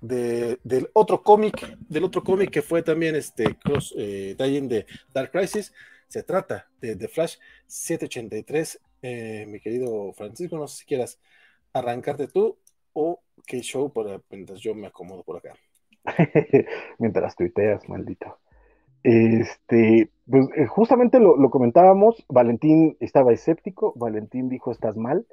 de- 0.00 0.58
del 0.64 0.88
otro 0.94 1.22
cómic, 1.22 1.76
del 1.88 2.04
otro 2.04 2.22
cómic 2.22 2.50
que 2.50 2.62
fue 2.62 2.82
también 2.82 3.16
este 3.16 3.56
cross 3.56 3.94
eh, 3.96 4.34
de 4.38 4.86
Dark 5.12 5.30
Crisis. 5.32 5.72
Se 6.08 6.22
trata 6.22 6.68
de 6.80 6.96
The 6.96 7.08
Flash 7.08 7.36
783. 7.66 8.80
Eh, 9.02 9.44
mi 9.48 9.60
querido 9.60 10.12
Francisco, 10.14 10.56
no 10.56 10.68
sé 10.68 10.78
si 10.78 10.86
quieras 10.86 11.18
arrancarte 11.72 12.28
tú 12.28 12.58
o 12.94 13.20
qué 13.46 13.60
show 13.60 13.92
para 13.92 14.20
mientras 14.30 14.60
yo 14.60 14.74
me 14.74 14.86
acomodo 14.88 15.22
por 15.22 15.36
acá. 15.36 15.54
Mientras 16.98 17.36
tuiteas, 17.36 17.88
maldito. 17.88 18.38
Este, 19.06 20.10
pues 20.28 20.48
eh, 20.56 20.66
justamente 20.66 21.20
lo, 21.20 21.36
lo 21.36 21.50
comentábamos, 21.50 22.24
Valentín 22.28 22.96
estaba 23.00 23.32
escéptico, 23.32 23.92
Valentín 23.96 24.48
dijo, 24.48 24.72
estás 24.72 24.96
mal, 24.96 25.24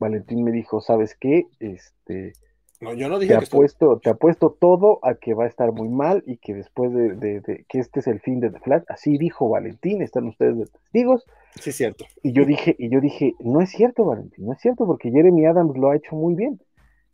Valentín 0.00 0.42
me 0.42 0.50
dijo, 0.50 0.80
¿sabes 0.80 1.14
qué? 1.14 1.46
Este, 1.60 2.32
No, 2.80 2.92
yo 2.94 3.08
no 3.08 3.18
te 3.20 3.26
dije 3.26 3.38
que 3.38 3.44
esto- 3.44 3.56
apuesto, 3.56 3.98
te 4.00 4.10
apuesto 4.10 4.56
todo 4.58 4.98
a 5.04 5.14
que 5.14 5.34
va 5.34 5.44
a 5.44 5.46
estar 5.46 5.70
muy 5.72 5.88
mal 5.88 6.24
y 6.26 6.38
que 6.38 6.52
después 6.54 6.92
de, 6.92 7.14
de- 7.14 7.40
de- 7.40 7.64
que 7.68 7.78
este 7.78 8.00
es 8.00 8.08
el 8.08 8.18
fin 8.18 8.40
de 8.40 8.50
The 8.50 8.58
Flash, 8.58 8.82
así 8.88 9.16
dijo 9.18 9.48
Valentín, 9.48 10.02
están 10.02 10.26
ustedes 10.26 10.58
de 10.58 10.66
testigos, 10.66 11.24
Sí, 11.60 11.70
es 11.70 11.76
cierto. 11.76 12.04
y 12.24 12.32
yo 12.32 12.44
dije, 12.44 12.74
y 12.76 12.88
yo 12.88 13.00
dije, 13.00 13.34
no 13.38 13.60
es 13.60 13.70
cierto, 13.70 14.04
Valentín, 14.04 14.46
no 14.46 14.52
es 14.54 14.60
cierto, 14.60 14.84
porque 14.84 15.12
Jeremy 15.12 15.46
Adams 15.46 15.76
lo 15.78 15.90
ha 15.90 15.96
hecho 15.96 16.16
muy 16.16 16.34
bien. 16.34 16.60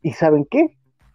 ¿Y 0.01 0.13
saben 0.13 0.47
qué? 0.51 0.69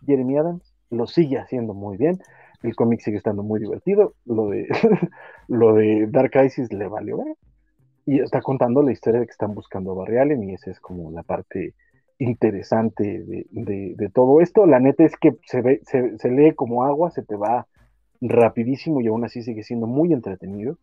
Jeremy 0.06 0.38
Adams 0.38 0.76
lo 0.92 1.08
sigue 1.08 1.40
haciendo 1.40 1.74
muy 1.74 1.98
bien. 1.98 2.20
El 2.64 2.76
cómic 2.76 3.02
sigue 3.02 3.18
estando 3.18 3.44
muy 3.44 3.60
divertido. 3.60 4.16
Lo 4.26 4.48
de, 4.50 4.68
lo 5.48 5.74
de 5.76 6.08
Dark 6.10 6.32
Crisis 6.32 6.72
le 6.74 6.88
valió 6.88 7.18
ver. 7.18 7.36
Y 8.06 8.20
está 8.20 8.42
contando 8.42 8.82
la 8.84 8.92
historia 8.92 9.20
de 9.22 9.26
que 9.28 9.32
están 9.32 9.54
buscando 9.56 9.92
a 9.92 9.96
Barry 9.96 10.18
Allen, 10.18 10.44
y 10.50 10.54
esa 10.56 10.72
es 10.72 10.80
como 10.80 11.12
la 11.12 11.24
parte 11.24 11.74
interesante 12.20 13.04
de, 13.24 13.46
de- 13.52 13.94
de 13.96 14.10
todo 14.10 14.42
esto. 14.42 14.66
La 14.66 14.80
neta 14.80 15.04
es 15.04 15.16
que 15.18 15.36
se, 15.46 15.62
ve, 15.62 15.82
se, 15.86 16.18
se 16.18 16.32
lee 16.32 16.54
como 16.54 16.84
agua, 16.84 17.12
se 17.12 17.24
te 17.24 17.36
va 17.36 17.68
rapidísimo 18.22 19.02
y 19.02 19.08
aún 19.08 19.26
así 19.26 19.44
sigue 19.44 19.64
siendo 19.64 19.88
muy 19.88 20.14
entretenido 20.14 20.78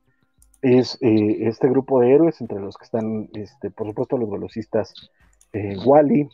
es 0.63 0.99
eh, 1.01 1.49
este 1.49 1.69
grupo 1.69 2.01
de 2.01 2.13
héroes 2.13 2.41
entre 2.41 2.61
los 2.61 2.77
que 2.77 2.85
están, 2.85 3.29
este, 3.35 3.71
por 3.71 3.87
supuesto, 3.89 4.19
los 4.19 4.31
velocistas 4.31 4.93
eh, 5.53 5.77
Wally, 5.85 6.29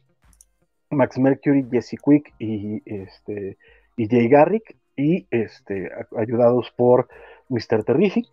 Max 0.90 1.18
Mercury, 1.18 1.66
Jesse 1.70 1.96
Quick 2.04 2.32
y, 2.38 2.82
este, 2.86 3.56
y 3.96 4.08
Jay 4.08 4.28
Garrick, 4.28 4.76
y 4.96 5.26
este, 5.30 5.90
ayudados 6.16 6.72
por 6.76 7.08
Mr. 7.48 7.84
Terrific, 7.84 8.26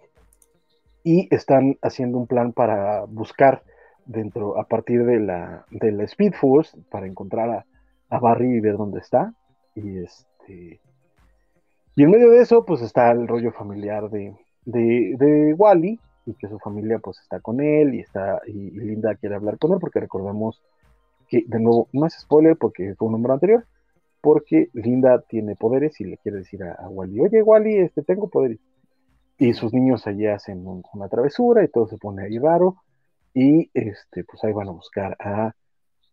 y 1.03 1.33
están 1.33 1.77
haciendo 1.81 2.17
un 2.17 2.27
plan 2.27 2.53
para 2.53 3.03
buscar 3.05 3.63
dentro, 4.05 4.59
a 4.59 4.67
partir 4.67 5.05
de 5.05 5.19
la, 5.19 5.65
de 5.69 5.91
la 5.91 6.03
Speed 6.05 6.33
Force, 6.33 6.77
para 6.89 7.07
encontrar 7.07 7.49
a, 7.49 7.65
a 8.09 8.19
Barry 8.19 8.57
y 8.57 8.59
ver 8.59 8.77
dónde 8.77 8.99
está, 8.99 9.33
y 9.75 9.99
este... 9.99 10.79
Y 11.95 12.03
en 12.03 12.09
medio 12.09 12.31
de 12.31 12.41
eso, 12.41 12.65
pues 12.65 12.81
está 12.81 13.11
el 13.11 13.27
rollo 13.27 13.51
familiar 13.51 14.09
de, 14.09 14.35
de, 14.65 15.15
de 15.17 15.53
Wally 15.53 15.99
y 16.25 16.33
que 16.35 16.47
su 16.47 16.59
familia 16.59 16.99
pues 16.99 17.19
está 17.19 17.39
con 17.39 17.61
él 17.61 17.95
y 17.95 17.99
está 17.99 18.41
y, 18.47 18.51
y 18.51 18.79
Linda 18.79 19.15
quiere 19.15 19.35
hablar 19.35 19.57
con 19.57 19.73
él 19.73 19.77
porque 19.79 19.99
recordemos 19.99 20.61
que 21.27 21.43
de 21.45 21.59
nuevo 21.59 21.89
no 21.91 22.05
es 22.05 22.13
spoiler 22.13 22.55
porque 22.57 22.95
fue 22.95 23.07
un 23.07 23.13
número 23.13 23.33
anterior 23.33 23.65
porque 24.23 24.69
Linda 24.73 25.21
tiene 25.27 25.55
poderes 25.57 25.99
y 25.99 26.05
le 26.05 26.17
quiere 26.17 26.37
decir 26.39 26.63
a, 26.63 26.73
a 26.75 26.87
Wally 26.89 27.19
oye 27.19 27.43
Wally 27.43 27.75
este 27.79 28.01
tengo 28.03 28.29
poderes 28.29 28.59
y 29.37 29.53
sus 29.53 29.73
niños 29.73 30.07
allí 30.07 30.25
hacen 30.27 30.65
un- 30.65 30.83
una 30.93 31.09
travesura 31.09 31.63
y 31.63 31.67
todo 31.67 31.87
se 31.87 31.97
pone 31.97 32.23
ahí 32.23 32.37
raro. 32.39 32.77
Y 33.33 33.69
este 33.73 34.23
pues 34.23 34.43
ahí 34.43 34.53
van 34.53 34.69
a 34.69 34.71
buscar 34.71 35.17
a, 35.19 35.53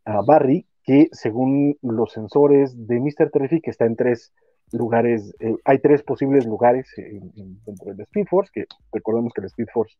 a 0.07 0.23
Barry 0.27 0.67
que 0.83 1.09
según 1.13 1.77
los 1.83 2.13
sensores 2.13 2.75
de 2.89 2.99
Mr. 2.99 3.31
Terrific 3.31 3.69
está 3.69 3.85
en 3.85 3.95
tres 3.95 4.33
lugares, 4.73 5.35
eh, 5.39 5.55
hay 5.65 5.79
tres 5.81 6.03
posibles 6.03 6.47
lugares 6.47 6.89
en- 6.97 7.31
en- 7.37 7.61
dentro 7.67 7.93
del 7.93 8.01
Speed 8.01 8.27
Force, 8.27 8.51
que 8.53 8.65
recordemos 8.91 9.33
que 9.35 9.43
el 9.43 9.47
Speed 9.49 9.69
Force 9.73 9.97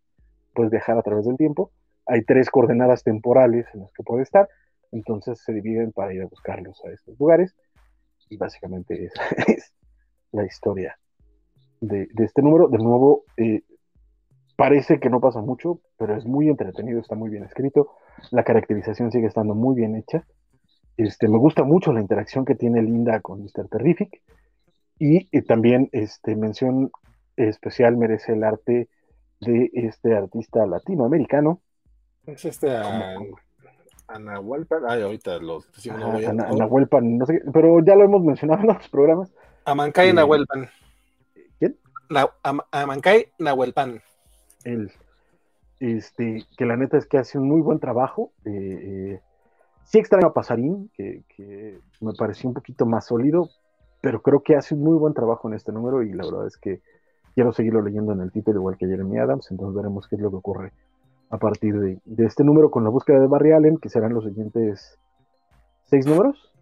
puede 0.55 0.71
viajar 0.71 0.97
a 0.99 1.03
través 1.03 1.27
del 1.27 1.37
tiempo, 1.37 1.71
hay 2.07 2.23
tres 2.25 2.51
coordenadas 2.51 3.05
temporales 3.05 3.67
en 3.75 3.81
las 3.81 3.93
que 3.93 4.03
puede 4.03 4.23
estar, 4.23 4.49
entonces 4.93 5.39
se 5.45 5.53
dividen 5.53 5.93
para 5.93 6.13
ir 6.15 6.23
a 6.23 6.27
buscarlos 6.27 6.83
a 6.85 6.91
estos 6.91 7.17
lugares, 7.21 7.55
y 8.31 8.37
básicamente 8.37 9.05
esa 9.05 9.23
es 9.47 9.73
la 10.33 10.47
historia 10.47 10.99
de, 11.81 12.09
de 12.13 12.25
este 12.25 12.41
número. 12.41 12.69
De 12.69 12.79
nuevo, 12.79 13.25
eh, 13.37 13.63
parece 14.57 15.01
que 15.01 15.11
no 15.11 15.21
pasa 15.21 15.41
mucho, 15.41 15.81
pero 15.99 16.17
es 16.17 16.25
muy 16.25 16.49
entretenido, 16.49 17.01
está 17.01 17.15
muy 17.15 17.31
bien 17.31 17.45
escrito, 17.45 17.97
la 18.31 18.45
caracterización 18.45 19.11
sigue 19.11 19.27
estando 19.27 19.55
muy 19.55 19.75
bien 19.75 19.97
hecha. 19.97 20.25
Este, 20.97 21.29
me 21.29 21.39
gusta 21.39 21.65
mucho 21.65 21.93
la 21.93 22.01
interacción 22.01 22.45
que 22.45 22.55
tiene 22.55 22.83
Linda 22.83 23.21
con 23.21 23.43
Mr. 23.43 23.69
Terrific. 23.71 24.23
Y, 24.99 25.29
eh, 25.33 25.43
también 25.43 25.89
este, 25.93 26.37
mención 26.37 26.91
especial 27.37 27.97
merece 27.97 28.35
el 28.35 28.45
arte 28.45 28.89
de 29.41 29.71
este 29.73 30.15
artista 30.15 30.67
latinoamericano, 30.67 31.63
Es 32.27 32.45
este 32.45 32.69
Anahualpan. 34.15 34.83
Ay, 34.89 35.03
ahorita 35.03 35.39
lo 35.39 35.61
decimos. 35.75 35.99
no 36.01 36.07
Ajá, 36.07 36.15
voy 36.17 36.25
a- 36.25 36.31
Ana- 36.31 36.49
Anahuelpan, 36.49 37.19
no 37.19 37.27
sé 37.27 37.35
qué, 37.41 37.51
pero 37.53 37.81
ya 37.85 37.95
lo 37.95 38.05
hemos 38.05 38.23
mencionado 38.23 38.63
en 38.63 38.71
otros 38.71 38.89
programas. 38.89 39.33
Amancay 39.65 40.09
Eh, 40.11 40.13
Nahuelpan. 40.15 40.69
¿quién? 41.59 41.77
Na- 42.09 42.31
Am- 42.43 42.61
Amancay 42.71 43.27
Nahuelpan. 43.39 44.01
Él, 44.65 44.91
este, 45.79 46.45
que 46.57 46.65
la 46.67 46.77
neta 46.77 46.97
es 46.99 47.07
que 47.07 47.19
hace 47.19 47.39
un 47.39 47.49
muy 47.49 47.61
buen 47.61 47.79
trabajo. 47.79 48.33
eh, 48.45 48.51
eh, 48.53 49.21
sí 49.85 49.99
extraño 49.99 50.29
a 50.29 50.33
Pasarín, 50.35 50.91
que, 50.95 51.23
que 51.37 51.79
me 52.01 52.13
pareció 52.15 52.49
un 52.49 52.55
poquito 52.55 52.87
más 52.87 53.07
sólido, 53.07 53.49
pero 54.01 54.23
creo 54.23 54.41
que 54.43 54.55
hace 54.57 54.75
un 54.75 54.83
muy 54.85 54.97
buen 54.99 55.15
trabajo 55.15 55.49
en 55.49 55.55
este 55.55 55.73
número 55.73 56.03
y 56.03 56.13
la 56.13 56.25
verdad 56.25 56.47
es 56.47 56.57
que 56.57 56.81
quiero 57.35 57.53
seguirlo 57.53 57.83
leyendo 57.83 58.13
en 58.13 58.21
el 58.21 58.31
título 58.31 58.61
igual 58.61 58.77
que 58.77 58.87
Jeremy 58.87 59.19
Adams, 59.19 59.51
entonces 59.51 59.75
veremos 59.75 60.07
qué 60.09 60.17
es 60.17 60.23
lo 60.23 60.31
que 60.31 60.37
ocurre 60.37 60.73
a 61.31 61.39
partir 61.39 61.79
de, 61.79 61.99
de 62.05 62.27
este 62.27 62.45
número 62.45 62.71
con 62.71 62.85
la 62.85 62.91
búsqueda 62.91 63.21
de 63.21 63.27
Barry 63.29 63.53
Allen, 63.53 63.79
que 63.79 63.89
serán 63.89 64.15
los 64.15 64.25
siguientes 64.25 64.99
seis 65.87 66.07
números. 66.07 66.53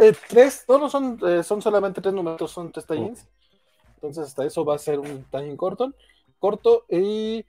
Eh, 0.00 0.14
tres, 0.28 0.64
no, 0.68 0.78
no 0.78 0.88
son, 0.88 1.18
eh, 1.26 1.42
son 1.42 1.60
solamente 1.60 2.00
tres 2.00 2.14
números, 2.14 2.50
son 2.50 2.72
tres 2.72 2.86
tie-ins. 2.86 3.28
Entonces, 3.96 4.24
hasta 4.26 4.46
eso 4.46 4.64
va 4.64 4.76
a 4.76 4.78
ser 4.78 4.98
un 4.98 5.24
tie-in 5.30 5.56
corto. 5.56 5.94
Corto 6.38 6.84
y 6.90 7.44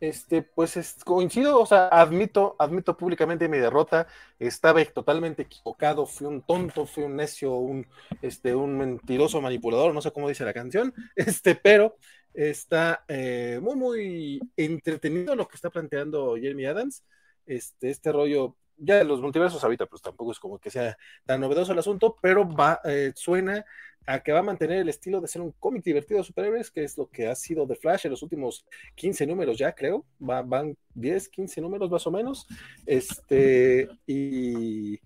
este, 0.00 0.42
pues 0.42 0.76
es- 0.76 1.04
coincido, 1.04 1.60
o 1.60 1.66
sea, 1.66 1.88
admito, 1.88 2.56
admito 2.58 2.96
públicamente 2.96 3.48
mi 3.48 3.58
derrota. 3.58 4.06
Estaba 4.38 4.84
totalmente 4.86 5.42
equivocado, 5.42 6.06
fui 6.06 6.26
un 6.26 6.42
tonto, 6.42 6.86
fui 6.86 7.04
un 7.04 7.16
necio, 7.16 7.54
un, 7.54 7.86
este, 8.22 8.54
un 8.54 8.78
mentiroso 8.78 9.40
manipulador, 9.40 9.94
no 9.94 10.02
sé 10.02 10.12
cómo 10.12 10.28
dice 10.28 10.44
la 10.44 10.54
canción, 10.54 10.94
este, 11.16 11.54
pero 11.56 11.96
está 12.36 13.04
eh, 13.08 13.58
muy, 13.62 13.76
muy 13.76 14.40
entretenido 14.56 15.34
lo 15.36 15.48
que 15.48 15.56
está 15.56 15.70
planteando 15.70 16.36
Jeremy 16.36 16.66
Adams. 16.66 17.04
Este, 17.46 17.90
este 17.90 18.12
rollo, 18.12 18.56
ya 18.76 19.04
los 19.04 19.20
multiversos 19.20 19.64
ahorita, 19.64 19.86
pues 19.86 20.02
tampoco 20.02 20.32
es 20.32 20.38
como 20.40 20.58
que 20.58 20.70
sea 20.70 20.96
tan 21.24 21.40
novedoso 21.40 21.72
el 21.72 21.78
asunto, 21.78 22.16
pero 22.22 22.48
va, 22.48 22.80
eh, 22.84 23.12
suena 23.16 23.64
a 24.06 24.20
que 24.22 24.32
va 24.32 24.40
a 24.40 24.42
mantener 24.42 24.78
el 24.80 24.88
estilo 24.88 25.20
de 25.20 25.28
ser 25.28 25.42
un 25.42 25.52
cómic 25.52 25.82
divertido 25.84 26.18
de 26.18 26.24
superhéroes, 26.24 26.70
que 26.70 26.84
es 26.84 26.96
lo 26.98 27.08
que 27.10 27.26
ha 27.28 27.34
sido 27.34 27.66
The 27.66 27.74
Flash 27.76 28.06
en 28.06 28.12
los 28.12 28.22
últimos 28.22 28.64
15 28.94 29.26
números 29.26 29.58
ya, 29.58 29.74
creo. 29.74 30.06
Va- 30.20 30.42
van 30.42 30.76
10, 30.94 31.28
15 31.28 31.60
números 31.60 31.90
más 31.90 32.06
o 32.06 32.10
menos. 32.12 32.46
Este, 32.86 33.88
y 34.06 35.00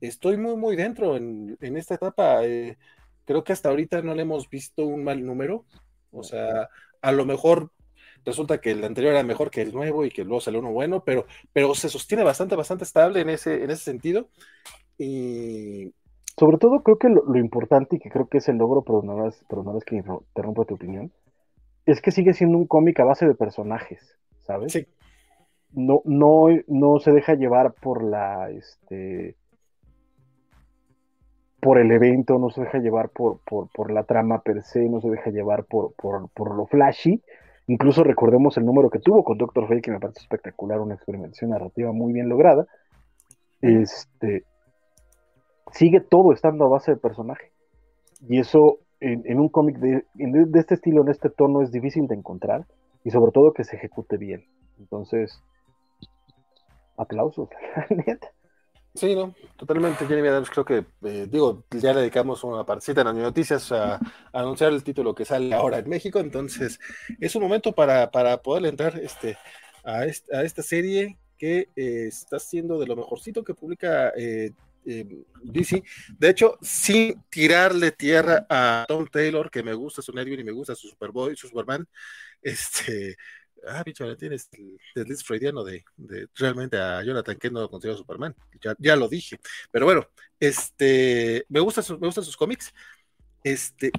estoy 0.00 0.36
muy, 0.38 0.56
muy 0.56 0.76
dentro 0.76 1.16
en, 1.16 1.56
en 1.60 1.76
esta 1.76 1.94
etapa. 1.96 2.44
eh, 2.44 2.78
creo 3.24 3.44
que 3.44 3.52
hasta 3.52 3.68
ahorita 3.70 4.02
no 4.02 4.14
le 4.14 4.22
hemos 4.22 4.48
visto 4.48 4.86
un 4.86 5.04
mal 5.04 5.24
número. 5.24 5.66
O 6.16 6.22
sea, 6.22 6.68
a 7.02 7.12
lo 7.12 7.24
mejor 7.24 7.70
resulta 8.24 8.60
que 8.60 8.72
el 8.72 8.84
anterior 8.84 9.12
era 9.14 9.22
mejor 9.22 9.50
que 9.50 9.62
el 9.62 9.72
nuevo 9.72 10.04
y 10.04 10.10
que 10.10 10.24
luego 10.24 10.40
salió 10.40 10.60
uno 10.60 10.72
bueno, 10.72 11.04
pero, 11.04 11.26
pero 11.52 11.74
se 11.74 11.88
sostiene 11.88 12.24
bastante, 12.24 12.56
bastante 12.56 12.84
estable 12.84 13.20
en 13.20 13.30
ese, 13.30 13.62
en 13.64 13.70
ese 13.70 13.84
sentido. 13.84 14.28
Y 14.98 15.92
Sobre 16.38 16.58
todo 16.58 16.82
creo 16.82 16.98
que 16.98 17.08
lo, 17.08 17.24
lo 17.24 17.38
importante 17.38 17.96
y 17.96 17.98
que 17.98 18.10
creo 18.10 18.28
que 18.28 18.38
es 18.38 18.48
el 18.48 18.56
logro, 18.58 18.82
pero 18.82 19.02
no 19.02 19.16
más, 19.16 19.44
pero 19.48 19.62
no 19.62 19.78
es 19.78 19.84
que 19.84 19.96
interrumpa 19.96 20.64
tu 20.64 20.74
opinión, 20.74 21.12
es 21.86 22.00
que 22.00 22.10
sigue 22.10 22.34
siendo 22.34 22.58
un 22.58 22.66
cómic 22.66 22.98
a 23.00 23.04
base 23.04 23.26
de 23.26 23.34
personajes, 23.34 24.18
¿sabes? 24.42 24.72
sí, 24.72 24.86
no, 25.72 26.02
no, 26.04 26.46
no 26.68 26.98
se 27.00 27.12
deja 27.12 27.34
llevar 27.34 27.74
por 27.74 28.02
la, 28.02 28.50
este, 28.50 29.36
por 31.66 31.78
el 31.78 31.90
evento, 31.90 32.38
no 32.38 32.48
se 32.50 32.60
deja 32.60 32.78
llevar 32.78 33.08
por, 33.08 33.40
por, 33.40 33.68
por 33.70 33.90
la 33.90 34.04
trama 34.04 34.40
per 34.42 34.62
se, 34.62 34.88
no 34.88 35.00
se 35.00 35.10
deja 35.10 35.30
llevar 35.30 35.64
por, 35.64 35.94
por, 35.94 36.28
por 36.28 36.54
lo 36.54 36.66
flashy. 36.66 37.20
Incluso 37.66 38.04
recordemos 38.04 38.56
el 38.56 38.64
número 38.64 38.88
que 38.88 39.00
tuvo 39.00 39.24
con 39.24 39.36
Doctor 39.36 39.66
Fate, 39.66 39.82
que 39.82 39.90
me 39.90 39.98
parece 39.98 40.20
espectacular, 40.20 40.78
una 40.78 40.94
experimentación 40.94 41.50
narrativa 41.50 41.90
muy 41.90 42.12
bien 42.12 42.28
lograda. 42.28 42.68
Este, 43.62 44.44
sigue 45.72 46.00
todo 46.00 46.32
estando 46.32 46.66
a 46.66 46.68
base 46.68 46.92
de 46.92 46.98
personaje. 46.98 47.50
Y 48.28 48.38
eso 48.38 48.78
en, 49.00 49.40
un 49.40 49.48
cómic 49.48 49.78
de, 49.78 50.04
de 50.14 50.60
este 50.60 50.74
estilo, 50.74 51.02
en 51.02 51.08
este 51.08 51.30
tono, 51.30 51.62
es 51.62 51.72
difícil 51.72 52.06
de 52.06 52.14
encontrar. 52.14 52.64
Y 53.02 53.10
sobre 53.10 53.32
todo 53.32 53.52
que 53.52 53.64
se 53.64 53.74
ejecute 53.74 54.18
bien. 54.18 54.44
Entonces, 54.78 55.42
aplausos, 56.96 57.48
la 57.90 57.96
neta. 57.96 58.28
Sí, 58.96 59.14
no, 59.14 59.34
totalmente. 59.56 60.06
Jeremy 60.06 60.28
Adams, 60.28 60.50
creo 60.50 60.64
que, 60.64 60.86
eh, 61.04 61.26
digo, 61.30 61.64
ya 61.70 61.92
le 61.92 62.00
dedicamos 62.00 62.42
una 62.44 62.64
partecita 62.64 63.02
en 63.02 63.08
las 63.08 63.16
noticias 63.16 63.70
a, 63.70 63.96
a, 63.96 64.00
anunciar 64.32 64.72
el 64.72 64.82
título 64.82 65.14
que 65.14 65.24
sale 65.24 65.54
ahora 65.54 65.78
en 65.78 65.88
México, 65.88 66.18
entonces 66.18 66.80
es 67.20 67.36
un 67.36 67.42
momento 67.42 67.72
para, 67.72 68.10
para 68.10 68.42
poder 68.42 68.66
entrar 68.66 68.98
este, 68.98 69.36
a, 69.84 69.98
a 69.98 70.42
esta 70.42 70.62
serie 70.62 71.18
que 71.36 71.68
eh, 71.76 72.06
está 72.08 72.38
siendo 72.38 72.78
de 72.78 72.86
lo 72.86 72.96
mejorcito 72.96 73.44
que 73.44 73.54
publica 73.54 74.10
eh, 74.16 74.52
eh, 74.86 75.24
DC. 75.42 75.82
De 76.18 76.30
hecho, 76.30 76.58
sin 76.62 77.22
tirarle 77.28 77.92
tierra 77.92 78.46
a 78.48 78.84
Tom 78.88 79.06
Taylor, 79.10 79.50
que 79.50 79.62
me 79.62 79.74
gusta 79.74 80.02
su 80.02 80.12
Edwin 80.12 80.40
y 80.40 80.44
me 80.44 80.52
gusta 80.52 80.74
su 80.74 80.88
Superboy, 80.88 81.36
su 81.36 81.48
Superman, 81.48 81.86
este, 82.42 83.16
ah, 83.66 83.82
bicho 83.84 84.04
Valentín 84.04 84.32
es 84.32 84.48
el, 84.52 85.04
list 85.04 85.26
freudiano 85.26 85.64
de, 85.64 85.84
de, 85.96 86.28
realmente 86.34 86.76
a 86.76 87.02
Jonathan 87.02 87.36
que 87.36 87.50
no 87.50 87.60
lo 87.60 87.70
considero 87.70 87.96
Superman, 87.96 88.34
ya, 88.60 88.74
ya, 88.78 88.96
lo 88.96 89.08
dije, 89.08 89.38
pero 89.70 89.86
bueno, 89.86 90.06
este, 90.40 91.44
me 91.48 91.60
gustan 91.60 91.84
sus, 91.84 91.98
me 92.00 92.06
gustan 92.06 92.24
sus 92.24 92.36
cómics, 92.36 92.72
este, 93.44 93.90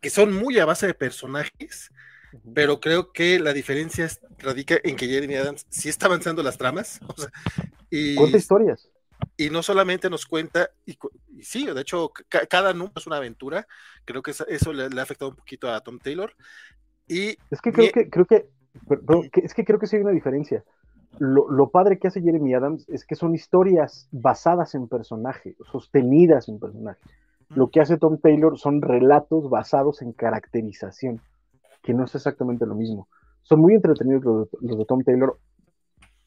que 0.00 0.10
son 0.10 0.34
muy 0.34 0.58
a 0.58 0.64
base 0.64 0.86
de 0.86 0.94
personajes, 0.94 1.90
uh 2.32 2.38
-huh. 2.38 2.52
pero 2.54 2.80
creo 2.80 3.12
que 3.12 3.38
la 3.38 3.52
diferencia 3.52 4.08
radica 4.38 4.78
en 4.82 4.96
que 4.96 5.08
Jeremy 5.08 5.36
Adams 5.36 5.66
sí 5.68 5.88
está 5.88 6.06
avanzando 6.06 6.42
las 6.42 6.58
tramas, 6.58 7.00
o 7.08 7.16
sea, 7.16 7.30
y, 7.90 8.14
cuenta 8.14 8.38
historias. 8.38 8.90
Y 9.38 9.48
no 9.48 9.62
solamente 9.62 10.10
nos 10.10 10.26
cuenta, 10.26 10.70
y, 10.84 10.98
y 11.28 11.42
sí, 11.42 11.66
de 11.66 11.80
hecho, 11.80 12.10
ca 12.28 12.46
cada 12.46 12.72
número 12.72 12.92
es 12.96 13.06
una 13.06 13.16
aventura, 13.16 13.66
creo 14.04 14.22
que 14.22 14.30
eso 14.30 14.72
le, 14.72 14.90
le, 14.90 15.00
ha 15.00 15.02
afectado 15.02 15.30
un 15.30 15.36
poquito 15.36 15.70
a 15.70 15.80
Tom 15.80 15.98
Taylor, 15.98 16.34
y... 17.08 17.38
Es 17.50 17.60
que 17.62 17.72
creo 17.72 17.92
que, 17.92 18.10
creo 18.10 18.26
que 18.26 18.48
pero, 18.88 19.22
es 19.32 19.54
que 19.54 19.64
creo 19.64 19.78
que 19.78 19.86
sí 19.86 19.96
hay 19.96 20.02
una 20.02 20.12
diferencia. 20.12 20.64
Lo, 21.18 21.50
lo, 21.50 21.70
padre 21.70 21.98
que 21.98 22.08
hace 22.08 22.20
Jeremy 22.20 22.54
Adams 22.54 22.88
es 22.88 23.06
que 23.06 23.14
son 23.14 23.34
historias 23.34 24.08
basadas 24.12 24.74
en 24.74 24.88
personaje, 24.88 25.56
sostenidas 25.70 26.48
en 26.48 26.58
personaje. 26.58 27.00
Lo 27.50 27.68
que 27.68 27.80
hace 27.80 27.96
Tom 27.96 28.18
Taylor 28.18 28.58
son 28.58 28.82
relatos 28.82 29.48
basados 29.48 30.02
en 30.02 30.12
caracterización, 30.12 31.20
que 31.82 31.94
no 31.94 32.04
es 32.04 32.14
exactamente 32.14 32.66
lo 32.66 32.74
mismo. 32.74 33.08
Son 33.42 33.60
muy 33.60 33.74
entretenidos 33.74 34.24
los, 34.24 34.48
los 34.60 34.78
de 34.78 34.84
Tom 34.84 35.02
Taylor 35.02 35.38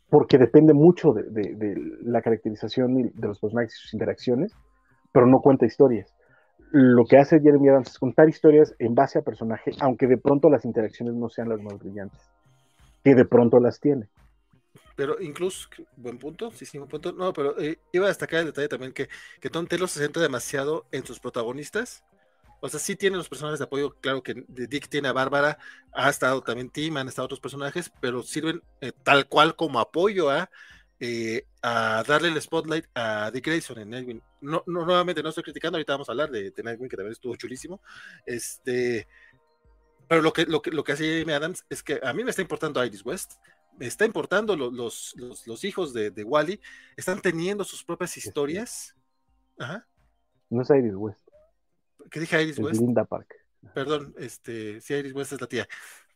porque 0.10 0.40
depende 0.40 0.74
mucho 0.74 1.12
de, 1.14 1.24
de, 1.24 1.56
de, 1.56 1.76
la 2.02 2.22
caracterización 2.22 3.12
de 3.14 3.28
los 3.28 3.40
personajes 3.40 3.76
y 3.76 3.82
sus 3.82 3.94
interacciones, 3.94 4.54
pero 5.12 5.28
no 5.28 5.40
cuenta 5.40 5.68
historias. 5.68 6.16
Lo 6.72 7.06
que 7.06 7.18
hace 7.18 7.40
Jeremy 7.42 7.70
Adams 7.70 7.90
es 7.90 8.00
contar 8.00 8.28
historias 8.28 8.74
en 8.80 8.96
base 8.96 9.20
a 9.20 9.22
personaje, 9.22 9.72
aunque 9.82 10.08
de 10.08 10.18
pronto 10.18 10.50
las 10.50 10.66
interacciones 10.66 11.14
no 11.14 11.30
sean 11.30 11.50
las 11.50 11.62
más 11.62 11.78
brillantes 11.78 12.32
que 13.04 13.16
de 13.16 13.26
pronto 13.26 13.60
las 13.60 13.80
tiene. 13.80 14.10
Pero 14.96 15.20
incluso, 15.22 15.70
buen 15.96 16.20
punto, 16.20 16.52
sí, 16.52 16.66
sí, 16.66 16.78
buen 16.78 16.90
punto. 16.90 17.14
No, 17.14 17.32
pero 17.32 17.58
eh, 17.60 17.80
iba 17.94 18.06
a 18.06 18.10
destacar 18.10 18.42
el 18.42 18.48
detalle 18.48 18.68
también 18.68 18.92
que, 18.92 19.08
que 19.40 19.50
Tom 19.50 19.66
Taylor 19.66 19.88
se 19.88 20.02
centra 20.02 20.22
demasiado 20.22 20.88
en 20.92 21.06
sus 21.06 21.20
protagonistas. 21.20 22.04
O 22.62 22.68
sea, 22.68 22.80
sí 22.80 22.96
tiene 22.96 23.16
los 23.16 23.30
personajes 23.30 23.60
de 23.60 23.66
apoyo, 23.66 23.96
claro 24.02 24.22
que 24.22 24.44
Dick 24.50 24.90
tiene 24.90 25.08
a 25.08 25.14
Bárbara, 25.14 25.58
ha 25.94 26.10
estado 26.10 26.42
también 26.42 26.70
Tim, 26.70 26.98
han 26.98 27.08
estado 27.08 27.28
otros 27.28 27.40
personajes, 27.40 27.90
pero 28.02 28.22
sirven 28.24 28.62
eh, 28.82 28.92
tal 29.04 29.30
cual 29.30 29.56
como 29.56 29.80
apoyo 29.80 30.30
a, 30.30 30.50
eh, 31.00 31.46
a 31.62 32.04
darle 32.06 32.28
el 32.28 32.42
spotlight 32.42 32.86
a 32.94 33.32
Dick 33.32 33.46
Grayson 33.46 33.80
en 33.80 33.90
Nightwing. 33.92 34.22
No, 34.42 34.64
no, 34.68 34.86
nuevamente 34.86 35.24
no 35.24 35.30
estoy 35.30 35.46
criticando, 35.46 35.78
ahorita 35.78 35.94
vamos 35.94 36.10
a 36.10 36.12
hablar 36.12 36.30
de, 36.30 36.52
de 36.52 36.64
Nightwing, 36.64 36.90
que 36.90 36.98
también 36.98 37.14
estuvo 37.14 37.38
chulísimo. 37.38 37.82
Este, 38.26 39.08
pero 40.10 40.24
lo 40.24 40.34
que, 40.34 40.46
lo 40.48 40.64
que, 40.64 40.72
lo 40.72 40.84
que 40.84 40.94
hace 40.94 41.20
Jamie 41.20 41.36
Adams 41.36 41.64
es 41.70 41.84
que 41.84 42.00
a 42.02 42.14
mí 42.14 42.24
me 42.24 42.32
está 42.32 42.42
importando 42.42 42.84
Iris 42.84 43.06
West, 43.06 43.34
me 43.78 43.86
está 43.86 44.06
importando 44.06 44.58
lo, 44.58 44.72
los, 44.72 45.14
los, 45.16 45.46
los, 45.46 45.64
hijos 45.64 45.94
de, 45.94 46.10
de, 46.10 46.24
Wally, 46.24 46.60
están 46.98 47.22
teniendo 47.22 47.64
sus 47.64 47.84
propias 47.84 48.18
historias. 48.18 48.96
Ajá. 49.60 49.88
No 50.50 50.64
es 50.64 50.70
Iris 50.72 50.96
West. 50.96 51.22
¿Qué 52.10 52.20
dije 52.20 52.42
Iris 52.42 52.58
es 52.58 52.66
West? 52.66 52.82
Linda 52.82 53.06
Park. 53.06 53.36
Perdón, 53.76 54.16
este, 54.18 54.82
sí, 54.82 54.96
Iris 54.96 55.14
West 55.14 55.34
es 55.34 55.42
la 55.42 55.48
tía. 55.48 55.68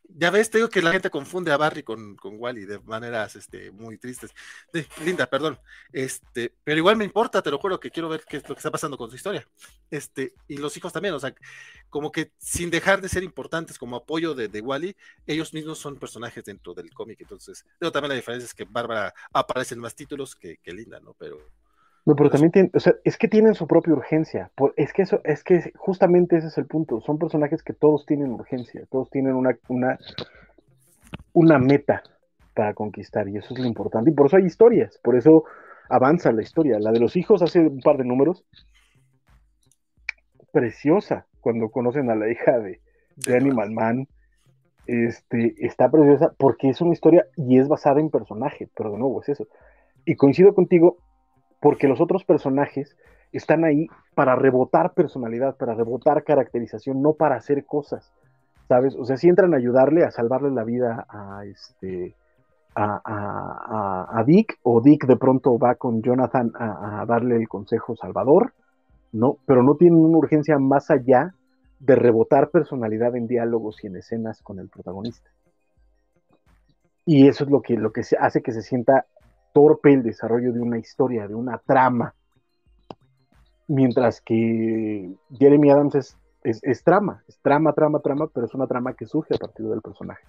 Ya 0.08 0.30
ves, 0.30 0.50
te 0.50 0.58
digo 0.58 0.68
que 0.68 0.82
la 0.82 0.92
gente 0.92 1.10
confunde 1.10 1.50
a 1.50 1.56
Barry 1.56 1.82
con, 1.82 2.14
con 2.16 2.38
Wally 2.38 2.66
de 2.66 2.78
maneras 2.80 3.36
este, 3.36 3.70
muy 3.70 3.98
tristes. 3.98 4.32
De, 4.72 4.86
linda, 5.04 5.26
perdón. 5.26 5.58
Este, 5.92 6.54
pero 6.62 6.78
igual 6.78 6.96
me 6.96 7.04
importa, 7.04 7.42
te 7.42 7.50
lo 7.50 7.58
juro, 7.58 7.80
que 7.80 7.90
quiero 7.90 8.08
ver 8.08 8.24
qué 8.28 8.36
es 8.36 8.48
lo 8.48 8.54
que 8.54 8.60
está 8.60 8.70
pasando 8.70 8.96
con 8.96 9.10
su 9.10 9.16
historia. 9.16 9.48
Este, 9.90 10.34
y 10.46 10.58
los 10.58 10.76
hijos 10.76 10.92
también, 10.92 11.14
o 11.14 11.20
sea, 11.20 11.34
como 11.88 12.12
que 12.12 12.32
sin 12.38 12.70
dejar 12.70 13.00
de 13.00 13.08
ser 13.08 13.22
importantes 13.22 13.78
como 13.78 13.96
apoyo 13.96 14.34
de, 14.34 14.48
de 14.48 14.60
Wally, 14.60 14.96
ellos 15.26 15.54
mismos 15.54 15.78
son 15.78 15.96
personajes 15.96 16.44
dentro 16.44 16.74
del 16.74 16.92
cómic. 16.92 17.20
Entonces, 17.20 17.64
pero 17.78 17.90
también 17.90 18.10
la 18.10 18.16
diferencia 18.16 18.46
es 18.46 18.54
que 18.54 18.64
Bárbara 18.64 19.14
aparece 19.32 19.74
en 19.74 19.80
más 19.80 19.94
títulos 19.94 20.36
que, 20.36 20.58
que 20.58 20.72
Linda, 20.72 21.00
¿no? 21.00 21.14
Pero. 21.14 21.38
No, 22.06 22.14
pero 22.16 22.28
también 22.28 22.52
tienen, 22.52 22.70
o 22.74 22.80
sea, 22.80 22.94
es 23.02 23.16
que 23.16 23.28
tienen 23.28 23.54
su 23.54 23.66
propia 23.66 23.94
urgencia. 23.94 24.50
Por, 24.54 24.74
es 24.76 24.92
que 24.92 25.02
eso, 25.02 25.20
es 25.24 25.42
que 25.42 25.72
justamente 25.76 26.36
ese 26.36 26.48
es 26.48 26.58
el 26.58 26.66
punto. 26.66 27.00
Son 27.00 27.18
personajes 27.18 27.62
que 27.62 27.72
todos 27.72 28.04
tienen 28.04 28.32
urgencia, 28.32 28.86
todos 28.90 29.08
tienen 29.10 29.34
una, 29.34 29.56
una, 29.68 29.98
una 31.32 31.58
meta 31.58 32.02
para 32.54 32.74
conquistar, 32.74 33.28
y 33.28 33.38
eso 33.38 33.54
es 33.54 33.60
lo 33.60 33.66
importante. 33.66 34.10
Y 34.10 34.14
por 34.14 34.26
eso 34.26 34.36
hay 34.36 34.44
historias, 34.44 34.98
por 34.98 35.16
eso 35.16 35.44
avanza 35.88 36.30
la 36.32 36.42
historia. 36.42 36.78
La 36.78 36.92
de 36.92 37.00
los 37.00 37.16
hijos 37.16 37.40
hace 37.42 37.60
un 37.60 37.80
par 37.80 37.96
de 37.96 38.04
números. 38.04 38.44
Preciosa, 40.52 41.26
cuando 41.40 41.70
conocen 41.70 42.10
a 42.10 42.14
la 42.14 42.30
hija 42.30 42.58
de, 42.58 42.80
de 43.16 43.36
Animal 43.36 43.70
Man. 43.70 44.08
Este, 44.86 45.54
está 45.64 45.90
preciosa 45.90 46.34
porque 46.36 46.68
es 46.68 46.82
una 46.82 46.92
historia 46.92 47.26
y 47.36 47.58
es 47.58 47.68
basada 47.68 48.00
en 48.00 48.10
personaje, 48.10 48.68
pero 48.76 48.90
de 48.92 48.98
nuevo 48.98 49.22
es 49.22 49.30
eso. 49.30 49.48
Y 50.04 50.16
coincido 50.16 50.54
contigo, 50.54 50.98
porque 51.64 51.88
los 51.88 51.98
otros 51.98 52.24
personajes 52.24 52.94
están 53.32 53.64
ahí 53.64 53.86
para 54.14 54.36
rebotar 54.36 54.92
personalidad, 54.92 55.56
para 55.56 55.72
rebotar 55.72 56.22
caracterización, 56.22 57.00
no 57.00 57.14
para 57.14 57.36
hacer 57.36 57.64
cosas, 57.64 58.12
¿sabes? 58.68 58.94
O 58.96 59.06
sea, 59.06 59.16
si 59.16 59.30
entran 59.30 59.54
a 59.54 59.56
ayudarle, 59.56 60.04
a 60.04 60.10
salvarle 60.10 60.50
la 60.50 60.62
vida 60.62 61.06
a 61.08 61.42
este, 61.46 62.14
a, 62.74 63.00
a, 63.02 64.20
a, 64.20 64.24
Dick, 64.24 64.58
o 64.62 64.82
Dick 64.82 65.06
de 65.06 65.16
pronto 65.16 65.58
va 65.58 65.76
con 65.76 66.02
Jonathan 66.02 66.52
a, 66.54 67.00
a, 67.00 67.06
darle 67.06 67.36
el 67.36 67.48
consejo 67.48 67.96
salvador, 67.96 68.52
¿no? 69.12 69.38
Pero 69.46 69.62
no 69.62 69.76
tienen 69.76 70.00
una 70.00 70.18
urgencia 70.18 70.58
más 70.58 70.90
allá 70.90 71.32
de 71.80 71.94
rebotar 71.96 72.50
personalidad 72.50 73.16
en 73.16 73.26
diálogos 73.26 73.82
y 73.82 73.86
en 73.86 73.96
escenas 73.96 74.42
con 74.42 74.58
el 74.58 74.68
protagonista. 74.68 75.30
Y 77.06 77.26
eso 77.26 77.44
es 77.44 77.50
lo 77.50 77.62
que, 77.62 77.78
lo 77.78 77.90
que 77.90 78.02
hace 78.20 78.42
que 78.42 78.52
se 78.52 78.60
sienta 78.60 79.06
torpe 79.54 79.94
el 79.94 80.02
desarrollo 80.02 80.52
de 80.52 80.60
una 80.60 80.78
historia, 80.78 81.26
de 81.26 81.34
una 81.34 81.58
trama. 81.58 82.14
Mientras 83.66 84.20
que 84.20 85.14
Jeremy 85.38 85.70
Adams 85.70 86.16
es, 86.42 86.84
trama, 86.84 87.24
es 87.26 87.38
trama, 87.38 87.72
trama, 87.72 88.00
trama, 88.00 88.26
pero 88.26 88.44
es 88.44 88.52
una 88.52 88.66
trama 88.66 88.92
que 88.94 89.06
surge 89.06 89.34
a 89.34 89.38
partir 89.38 89.66
del 89.66 89.80
personaje. 89.80 90.24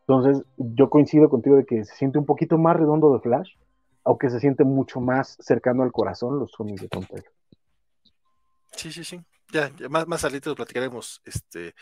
Entonces, 0.00 0.44
yo 0.56 0.90
coincido 0.90 1.28
contigo 1.28 1.56
de 1.56 1.64
que 1.64 1.84
se 1.84 1.94
siente 1.94 2.18
un 2.18 2.26
poquito 2.26 2.58
más 2.58 2.76
redondo 2.76 3.12
de 3.12 3.20
Flash, 3.20 3.52
aunque 4.04 4.30
se 4.30 4.40
siente 4.40 4.64
mucho 4.64 5.00
más 5.00 5.36
cercano 5.38 5.84
al 5.84 5.92
corazón 5.92 6.40
los 6.40 6.50
cómics 6.56 6.80
de 6.80 6.88
Tom 6.88 7.04
Taylor. 7.04 7.30
Sí, 8.72 8.90
sí, 8.90 9.04
sí. 9.04 9.20
Ya, 9.52 9.70
ya 9.78 9.88
más, 9.88 10.08
más 10.08 10.24
adelante 10.24 10.54
platicaremos 10.54 11.20
este, 11.24 11.74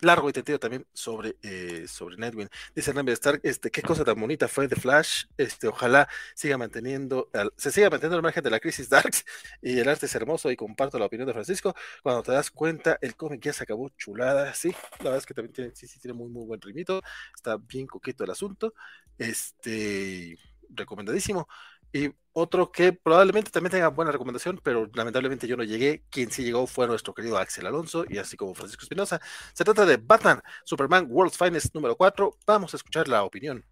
largo 0.00 0.28
y 0.28 0.32
tendido 0.32 0.58
también 0.58 0.86
sobre, 0.92 1.36
eh, 1.42 1.86
sobre 1.88 2.16
Nightwing. 2.16 2.48
Dice 2.74 2.92
Rambler 2.92 3.14
Stark, 3.14 3.40
este, 3.42 3.70
qué 3.70 3.82
cosa 3.82 4.04
tan 4.04 4.20
bonita 4.20 4.48
fue 4.48 4.68
de 4.68 4.76
Flash, 4.76 5.24
este, 5.36 5.68
ojalá 5.68 6.08
siga 6.34 6.58
manteniendo, 6.58 7.30
se 7.56 7.70
siga 7.70 7.90
manteniendo 7.90 8.16
el 8.16 8.22
margen 8.22 8.42
de 8.42 8.50
la 8.50 8.60
crisis 8.60 8.88
Darks 8.88 9.24
y 9.62 9.78
el 9.78 9.88
arte 9.88 10.06
es 10.06 10.14
hermoso 10.14 10.50
y 10.50 10.56
comparto 10.56 10.98
la 10.98 11.06
opinión 11.06 11.26
de 11.26 11.32
Francisco, 11.32 11.74
cuando 12.02 12.22
te 12.22 12.32
das 12.32 12.50
cuenta 12.50 12.98
el 13.00 13.16
cómic 13.16 13.42
ya 13.42 13.52
se 13.52 13.62
acabó 13.64 13.88
chulada, 13.90 14.54
sí, 14.54 14.70
la 14.98 15.04
verdad 15.04 15.18
es 15.18 15.26
que 15.26 15.34
también 15.34 15.52
tiene, 15.52 15.70
sí, 15.74 15.86
sí, 15.86 15.98
tiene 16.00 16.16
muy, 16.16 16.28
muy 16.28 16.46
buen 16.46 16.60
ritmito, 16.60 17.02
está 17.34 17.56
bien 17.56 17.86
coqueto 17.86 18.24
el 18.24 18.30
asunto, 18.30 18.74
este, 19.18 20.38
recomendadísimo. 20.70 21.48
Y 21.92 22.10
otro 22.32 22.70
que 22.70 22.92
probablemente 22.92 23.50
también 23.50 23.72
tenga 23.72 23.88
buena 23.88 24.12
recomendación, 24.12 24.60
pero 24.62 24.88
lamentablemente 24.94 25.46
yo 25.46 25.56
no 25.56 25.64
llegué. 25.64 26.04
Quien 26.10 26.30
sí 26.30 26.44
llegó 26.44 26.66
fue 26.66 26.86
nuestro 26.86 27.12
querido 27.12 27.38
Axel 27.38 27.66
Alonso 27.66 28.04
y 28.08 28.18
así 28.18 28.36
como 28.36 28.54
Francisco 28.54 28.82
Espinosa. 28.82 29.20
Se 29.52 29.64
trata 29.64 29.84
de 29.84 29.96
Batman, 29.96 30.40
Superman 30.64 31.06
World's 31.08 31.36
Finest 31.36 31.74
número 31.74 31.96
4. 31.96 32.36
Vamos 32.46 32.72
a 32.72 32.76
escuchar 32.76 33.08
la 33.08 33.24
opinión 33.24 33.64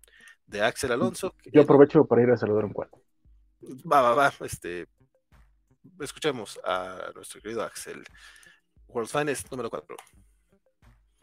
de 0.47 0.63
Axel 0.63 0.93
Alonso. 0.93 1.35
Yo 1.53 1.63
aprovecho 1.63 2.05
para 2.05 2.23
ir 2.23 2.31
a 2.31 2.37
saludar 2.37 2.65
un 2.65 2.73
cuarto. 2.73 3.01
Va, 3.91 4.03
va, 4.03 4.15
va. 4.15 4.33
Este, 4.41 4.87
escuchemos 6.01 6.59
a 6.65 7.13
nuestro 7.15 7.41
querido 7.41 7.63
Axel. 7.63 8.05
World's 8.89 9.13
Finest 9.13 9.51
número 9.51 9.71
4. 9.71 9.97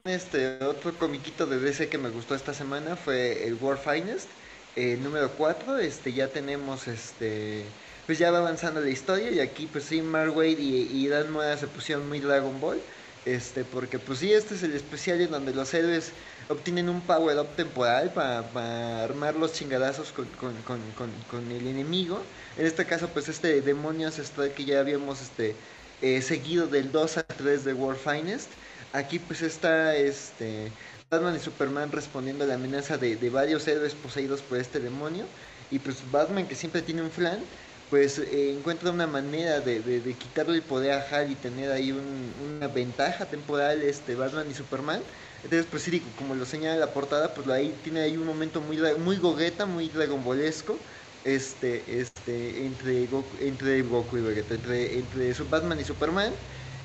Este 0.06 0.64
otro 0.64 0.94
comiquito 0.94 1.48
de 1.48 1.60
DC 1.60 1.90
que 1.90 1.98
me 1.98 2.10
gustó 2.10 2.36
esta 2.36 2.54
semana 2.54 2.96
fue 2.96 3.48
el 3.48 3.56
World 3.56 3.82
Finest 3.82 4.30
eh, 4.76 4.98
número 5.02 5.32
4, 5.32 5.78
este, 5.80 6.14
ya 6.14 6.28
tenemos, 6.30 6.88
este, 6.88 7.74
pues 8.06 8.20
ya 8.20 8.32
va 8.32 8.40
avanzando 8.40 8.82
la 8.82 8.90
historia 8.90 9.32
y 9.32 9.40
aquí 9.40 9.68
pues 9.68 9.86
sí, 9.86 10.02
Mark 10.02 10.36
Wade 10.36 10.52
y, 10.60 10.90
y 10.92 11.08
Dan 11.08 11.32
Mora 11.32 11.58
se 11.58 11.68
pusieron 11.68 12.08
muy 12.08 12.20
Dragon 12.20 12.60
Ball 12.60 12.82
Este, 13.26 13.66
porque 13.66 14.00
pues 14.00 14.20
sí, 14.20 14.34
este 14.34 14.56
es 14.56 14.64
el 14.64 14.74
especial 14.76 15.22
en 15.22 15.32
donde 15.32 15.54
los 15.54 15.74
héroes 15.74 16.14
obtienen 16.48 16.90
un 16.90 17.02
power 17.02 17.40
up 17.40 17.56
temporal 17.56 18.14
para 18.14 19.04
armar 19.04 19.36
los 19.36 19.54
chingadazos 19.54 20.12
con, 20.12 20.28
con, 20.32 20.62
con, 20.64 20.82
con, 21.30 21.52
el 21.52 21.68
enemigo. 21.68 22.28
En 22.56 22.66
este 22.68 22.86
caso, 22.86 23.10
pues 23.10 23.28
este 23.30 23.62
demonio 23.62 24.08
ancestral 24.08 24.54
que 24.54 24.66
ya 24.66 24.80
habíamos 24.80 25.22
este, 25.22 25.56
eh, 26.02 26.22
seguido 26.22 26.68
del 26.68 26.92
2 26.92 27.18
a 27.18 27.24
3 27.24 27.64
de 27.64 27.74
World 27.74 28.00
Finest. 28.00 28.52
Aquí 28.92 29.20
pues 29.20 29.42
está 29.42 29.96
este, 29.96 30.72
Batman 31.16 31.36
y 31.36 31.40
Superman 31.40 31.92
respondiendo 31.92 32.44
a 32.44 32.48
la 32.48 32.56
amenaza 32.56 32.98
de, 32.98 33.16
de 33.18 33.30
varios 33.30 33.68
héroes 33.68 33.96
poseídos 33.96 34.44
por 34.44 34.58
este 34.60 34.80
demonio. 34.80 35.32
Y 35.70 35.80
pues 35.80 36.10
Batman 36.10 36.48
que 36.48 36.56
siempre 36.56 36.82
tiene 36.82 37.02
un 37.02 37.12
flan 37.12 37.50
pues 37.90 38.18
eh, 38.20 38.52
encuentra 38.52 38.92
una 38.92 39.08
manera 39.08 39.62
de, 39.62 39.82
de, 39.82 40.18
quitarle 40.18 40.56
el 40.58 40.66
poder 40.66 40.92
a 40.94 41.02
Hal 41.10 41.32
y 41.32 41.36
tener 41.36 41.72
ahí 41.72 41.92
una 41.92 42.68
ventaja 42.68 43.30
temporal 43.30 43.84
este 43.84 44.16
Batman 44.16 44.50
y 44.50 44.54
Superman. 44.56 45.06
Entonces, 45.44 45.68
pues 45.70 45.84
sí, 45.84 46.14
como 46.16 46.34
lo 46.36 46.46
señala 46.46 46.78
la 46.78 46.94
portada, 46.94 47.34
pues 47.34 47.48
ahí 47.48 47.80
tiene 47.84 48.02
ahí 48.02 48.18
un 48.18 48.26
momento 48.26 48.62
muy 48.62 48.80
muy 48.98 49.18
gogueta, 49.18 49.66
muy 49.68 49.90
dragonbolesco, 49.90 50.84
este, 51.24 52.00
este, 52.02 52.66
entre 52.66 53.06
Goku, 53.08 53.38
entre 53.40 53.82
Goku 53.84 54.18
y 54.18 54.22
Vegeta, 54.22 54.56
entre, 54.56 54.98
entre 55.00 55.34
Batman 55.44 55.80
y 55.80 55.84
Superman. 55.86 56.40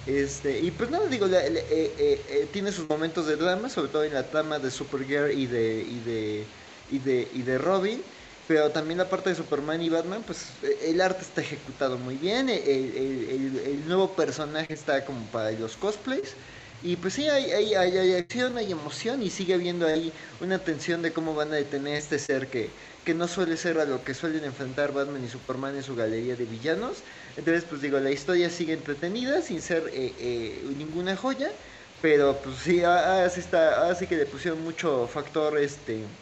Este, 0.06 0.60
y 0.60 0.70
pues 0.72 0.90
nada, 0.90 1.08
digo, 1.08 1.26
eh, 1.26 1.66
eh, 1.70 2.48
tiene 2.52 2.72
sus 2.72 2.88
momentos 2.88 3.26
de 3.26 3.36
drama, 3.36 3.68
sobre 3.68 3.90
todo 3.90 4.04
en 4.04 4.14
la 4.14 4.30
trama 4.30 4.58
de 4.58 4.70
Supergirl 4.70 5.30
y 5.32 5.46
de, 5.46 5.82
y 5.82 6.00
de, 6.00 6.46
y 6.88 6.98
de, 6.98 7.28
y 7.32 7.42
de 7.42 7.58
Robin 7.58 8.02
pero 8.50 8.72
también 8.72 8.98
la 8.98 9.08
parte 9.08 9.30
de 9.30 9.36
Superman 9.36 9.80
y 9.80 9.90
Batman, 9.90 10.24
pues 10.26 10.58
el 10.82 11.00
arte 11.00 11.22
está 11.22 11.40
ejecutado 11.40 11.98
muy 11.98 12.16
bien, 12.16 12.48
el, 12.48 13.86
nuevo 13.86 14.16
personaje 14.16 14.74
está 14.74 15.04
como 15.04 15.30
para 15.30 15.52
los 15.52 15.76
cosplays. 15.76 16.36
Y 16.82 16.96
pues 16.96 17.14
sí, 17.14 17.28
hay, 17.28 17.52
hay, 17.52 18.14
acción, 18.14 18.56
hay 18.56 18.72
emoción 18.72 19.22
y 19.22 19.30
sigue 19.30 19.54
habiendo 19.54 19.86
ahí 19.86 20.12
una 20.40 20.64
tensión 20.64 21.00
de 21.00 21.12
cómo 21.12 21.32
van 21.36 21.52
a 21.52 21.56
detener 21.56 21.94
este 21.94 22.18
ser 22.18 22.50
que, 22.50 22.74
que 23.04 23.14
no 23.14 23.28
suele 23.28 23.56
ser 23.56 23.78
a 23.78 23.84
lo 23.84 24.02
que 24.02 24.14
suelen 24.14 24.42
enfrentar 24.44 24.92
Batman 24.92 25.22
y 25.24 25.28
Superman 25.28 25.76
en 25.76 25.84
su 25.84 25.94
galería 25.94 26.34
de 26.34 26.46
villanos. 26.46 27.04
Entonces, 27.36 27.64
pues 27.64 27.80
digo, 27.80 27.98
la 28.00 28.10
historia 28.10 28.50
sigue 28.50 28.72
entretenida 28.74 29.42
sin 29.42 29.62
ser 29.62 29.88
eh, 29.92 30.14
eh, 30.18 30.62
ninguna 30.76 31.16
joya, 31.16 31.58
pero 32.00 32.42
pues 32.42 32.58
sí, 32.58 32.82
así, 32.82 33.40
está, 33.40 33.88
así 33.90 34.06
que 34.06 34.16
le 34.16 34.26
pusieron 34.26 34.62
mucho 34.62 35.08
factor 35.08 35.58
este, 35.58 36.18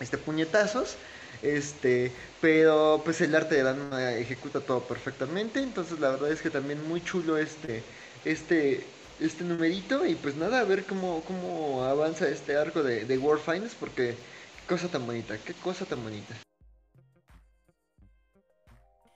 este 0.00 0.18
puñetazos. 0.18 1.04
Este, 1.42 2.20
pero 2.40 3.02
pues 3.04 3.20
el 3.20 3.34
arte 3.34 3.54
de 3.56 3.62
Dan 3.62 3.92
ejecuta 4.18 4.64
todo 4.66 4.86
perfectamente. 4.86 5.60
Entonces 5.62 6.00
la 6.00 6.10
verdad 6.10 6.32
es 6.32 6.42
que 6.42 6.50
también 6.50 6.82
muy 6.82 7.02
chulo 7.02 7.38
este, 7.38 7.90
este, 8.24 8.96
este 9.18 9.44
numerito. 9.44 10.06
Y 10.06 10.16
pues 10.16 10.36
nada, 10.36 10.60
a 10.60 10.64
ver 10.64 10.86
cómo, 10.86 11.24
cómo 11.24 11.84
avanza 11.84 12.28
este 12.28 12.56
arco 12.56 12.82
de, 12.82 13.04
de 13.04 13.18
World 13.18 13.44
Finance. 13.44 13.76
Porque 13.78 14.24
qué 14.56 14.66
cosa 14.66 14.90
tan 14.90 15.06
bonita, 15.06 15.42
qué 15.44 15.54
cosa 15.54 15.86
tan 15.86 16.02
bonita. 16.02 16.47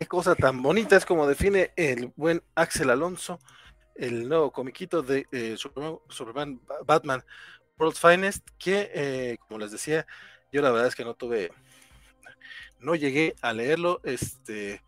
Qué 0.02 0.08
cosa 0.08 0.34
tan 0.34 0.60
bonita 0.62 0.96
es 0.96 1.06
como 1.06 1.28
define 1.28 1.70
el 1.76 2.12
buen 2.16 2.42
Axel 2.56 2.90
Alonso 2.90 3.38
el 3.94 4.28
nuevo 4.28 4.50
comiquito 4.50 5.00
de 5.00 5.28
eh, 5.30 5.54
Superman, 5.56 6.60
Batman 6.84 7.22
World 7.78 7.94
Finest, 7.94 8.44
que 8.58 8.90
eh, 8.92 9.36
como 9.46 9.60
les 9.60 9.70
decía, 9.70 10.04
yo 10.50 10.60
la 10.60 10.72
verdad 10.72 10.88
es 10.88 10.96
que 10.96 11.04
no 11.04 11.14
tuve 11.14 11.52
no 12.80 12.96
llegué 12.96 13.36
a 13.42 13.52
leerlo, 13.52 14.00
este, 14.02 14.82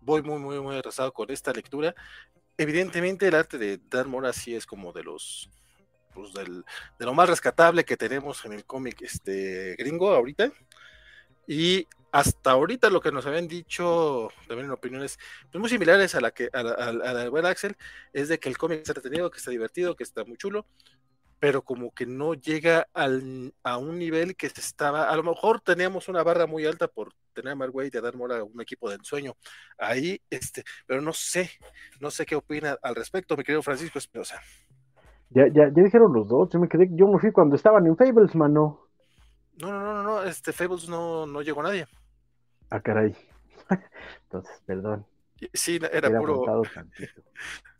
voy 0.00 0.22
muy, 0.22 0.40
muy, 0.40 0.58
muy 0.58 0.74
atrasado 0.74 1.12
con 1.12 1.30
esta 1.30 1.52
lectura. 1.52 1.94
Evidentemente 2.56 3.28
el 3.28 3.36
arte 3.36 3.58
de 3.58 3.78
Dan 3.88 4.10
Mora 4.10 4.32
sí 4.32 4.56
es 4.56 4.66
como 4.66 4.92
de 4.92 5.04
los, 5.04 5.52
pues 6.12 6.32
del, 6.32 6.64
de 6.98 7.06
lo 7.06 7.14
más 7.14 7.28
rescatable 7.28 7.84
que 7.84 7.96
tenemos 7.96 8.44
en 8.44 8.54
el 8.54 8.64
cómic 8.64 9.02
este, 9.02 9.76
gringo 9.78 10.12
ahorita. 10.12 10.50
Y 11.46 11.86
hasta 12.12 12.50
ahorita 12.52 12.90
lo 12.90 13.00
que 13.00 13.12
nos 13.12 13.26
habían 13.26 13.48
dicho, 13.48 14.28
también 14.46 14.66
en 14.66 14.72
opiniones 14.72 15.18
pues 15.50 15.60
muy 15.60 15.68
similares 15.68 16.14
a 16.14 16.20
la 16.20 16.30
que 16.30 16.48
a 16.52 16.62
la, 16.62 16.72
a 17.24 17.28
buen 17.28 17.46
Axel, 17.46 17.76
es 18.12 18.28
de 18.28 18.38
que 18.38 18.48
el 18.48 18.58
cómic 18.58 18.78
está 18.78 18.92
entretenido, 18.92 19.30
que 19.30 19.38
está 19.38 19.50
divertido, 19.50 19.96
que 19.96 20.04
está 20.04 20.24
muy 20.24 20.36
chulo, 20.36 20.66
pero 21.38 21.62
como 21.62 21.92
que 21.92 22.06
no 22.06 22.34
llega 22.34 22.88
al, 22.94 23.54
a 23.62 23.78
un 23.78 23.98
nivel 23.98 24.36
que 24.36 24.48
se 24.48 24.60
estaba, 24.60 25.08
a 25.08 25.16
lo 25.16 25.22
mejor 25.22 25.60
teníamos 25.60 26.08
una 26.08 26.22
barra 26.22 26.46
muy 26.46 26.66
alta 26.66 26.88
por 26.88 27.12
tener 27.32 27.52
a 27.52 27.56
Mark 27.56 27.74
Wade 27.74 27.90
y 27.94 27.96
a 27.96 28.00
dar 28.00 28.16
Mora 28.16 28.42
un 28.42 28.60
equipo 28.60 28.88
de 28.88 28.96
ensueño 28.96 29.34
ahí, 29.78 30.20
este, 30.30 30.64
pero 30.86 31.00
no 31.00 31.12
sé, 31.12 31.50
no 32.00 32.10
sé 32.10 32.26
qué 32.26 32.34
opina 32.34 32.76
al 32.82 32.94
respecto, 32.94 33.36
mi 33.36 33.44
querido 33.44 33.62
Francisco 33.62 33.98
Espinosa. 33.98 34.40
Ya, 35.30 35.46
ya, 35.48 35.68
ya 35.68 35.82
dijeron 35.82 36.12
los 36.12 36.26
dos, 36.26 36.48
yo 36.50 36.58
me 36.58 36.68
quedé, 36.68 36.88
yo 36.90 37.06
me 37.06 37.18
fui 37.18 37.30
cuando 37.32 37.54
estaban 37.54 37.86
en 37.86 37.96
Fables, 37.96 38.34
mano. 38.34 38.88
No, 39.60 39.72
no, 39.72 39.82
no, 39.82 40.02
no, 40.02 40.22
este 40.22 40.52
Fables 40.52 40.88
no, 40.88 41.26
no 41.26 41.42
llegó 41.42 41.62
nadie. 41.62 41.86
Ah, 42.70 42.80
caray. 42.80 43.16
Entonces, 44.24 44.62
perdón. 44.66 45.06
Sí, 45.52 45.78
era, 45.92 46.10
puro. 46.18 46.62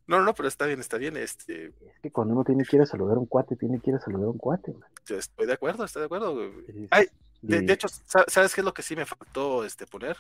No, 0.06 0.22
no, 0.22 0.34
pero 0.34 0.48
está 0.48 0.64
bien, 0.64 0.80
está 0.80 0.96
bien. 0.96 1.18
Este... 1.18 1.66
Es 1.66 2.00
que 2.02 2.10
cuando 2.10 2.32
uno 2.32 2.42
tiene 2.42 2.64
que 2.64 2.76
ir 2.76 2.82
a 2.82 2.86
saludar 2.86 3.18
a 3.18 3.20
un 3.20 3.26
cuate, 3.26 3.56
tiene 3.56 3.78
que 3.78 3.90
ir 3.90 3.96
a 3.96 4.00
saludar 4.00 4.28
a 4.28 4.30
un 4.30 4.38
cuate. 4.38 4.72
Man. 4.72 4.88
estoy 5.06 5.46
de 5.46 5.52
acuerdo, 5.52 5.84
estoy 5.84 6.00
de 6.00 6.06
acuerdo. 6.06 6.50
Ay, 6.88 7.08
de, 7.42 7.70
hecho, 7.70 7.88
¿sabes 8.26 8.54
qué 8.54 8.62
es 8.62 8.64
lo 8.64 8.72
que 8.72 8.80
sí 8.80 8.96
me 8.96 9.04
faltó 9.04 9.66
este, 9.66 9.86
poner? 9.86 10.16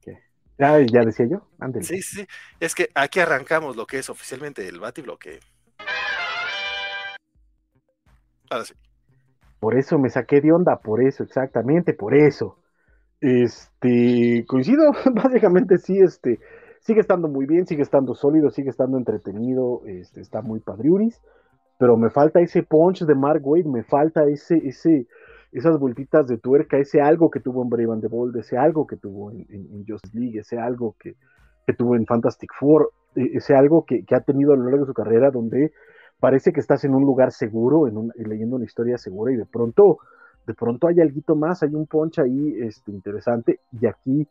¿Qué? 0.00 0.18
Ah, 0.58 0.78
ya 0.80 1.04
decía 1.04 1.26
yo, 1.26 1.46
Ándale. 1.58 1.84
Sí, 1.84 2.00
sí, 2.00 2.26
es 2.60 2.74
que 2.74 2.88
aquí 2.94 3.20
arrancamos 3.20 3.76
lo 3.76 3.86
que 3.86 3.98
es 3.98 4.08
oficialmente 4.08 4.66
el 4.66 4.80
Batibloque. 4.80 5.40
Ahora 8.48 8.64
sí. 8.64 8.72
Por 9.60 9.76
eso 9.76 9.98
me 9.98 10.08
saqué 10.08 10.40
de 10.40 10.52
onda, 10.52 10.78
por 10.78 11.02
eso, 11.02 11.22
exactamente, 11.22 11.92
por 11.92 12.14
eso. 12.14 12.56
Este, 13.20 14.44
coincido, 14.46 14.92
básicamente 15.14 15.78
sí, 15.78 15.98
este, 15.98 16.40
sigue 16.80 17.00
estando 17.00 17.28
muy 17.28 17.46
bien, 17.46 17.66
sigue 17.66 17.82
estando 17.82 18.14
sólido, 18.14 18.50
sigue 18.50 18.70
estando 18.70 18.96
entretenido, 18.96 19.82
este, 19.86 20.20
está 20.20 20.40
muy 20.40 20.60
padriuris, 20.60 21.20
pero 21.78 21.96
me 21.96 22.10
falta 22.10 22.40
ese 22.40 22.62
punch 22.62 23.04
de 23.04 23.14
Mark 23.14 23.42
Wade, 23.44 23.68
me 23.68 23.82
falta 23.82 24.24
ese, 24.26 24.56
ese, 24.66 25.06
esas 25.52 25.78
vueltitas 25.78 26.26
de 26.28 26.38
tuerca, 26.38 26.78
ese 26.78 27.02
algo 27.02 27.30
que 27.30 27.40
tuvo 27.40 27.62
en 27.62 27.68
Brave 27.68 27.92
and 27.92 28.02
the 28.02 28.08
Bold, 28.08 28.36
ese 28.36 28.56
algo 28.56 28.86
que 28.86 28.96
tuvo 28.96 29.30
en, 29.30 29.46
en, 29.50 29.84
Justice 29.86 30.18
League, 30.18 30.38
ese 30.38 30.58
algo 30.58 30.96
que, 30.98 31.14
que, 31.66 31.74
tuvo 31.74 31.96
en 31.96 32.06
Fantastic 32.06 32.50
Four, 32.58 32.90
e, 33.16 33.36
ese 33.36 33.54
algo 33.54 33.84
que, 33.84 34.04
que, 34.04 34.14
ha 34.14 34.20
tenido 34.20 34.54
a 34.54 34.56
lo 34.56 34.64
largo 34.64 34.80
de 34.80 34.86
su 34.86 34.94
carrera 34.94 35.30
donde 35.30 35.72
parece 36.20 36.52
que 36.52 36.60
estás 36.60 36.84
en 36.84 36.94
un 36.94 37.02
lugar 37.02 37.32
seguro, 37.32 37.86
en 37.86 38.10
leyendo 38.16 38.56
una 38.56 38.64
historia 38.64 38.96
segura 38.96 39.32
y 39.32 39.36
de 39.36 39.46
pronto, 39.46 39.98
de 40.46 40.54
pronto 40.54 40.88
hay 40.88 41.00
algo 41.00 41.36
más, 41.36 41.62
hay 41.62 41.74
un 41.74 41.86
punch 41.86 42.18
ahí 42.18 42.56
este, 42.60 42.90
interesante 42.90 43.60
y 43.80 43.86
aquí 43.86 44.26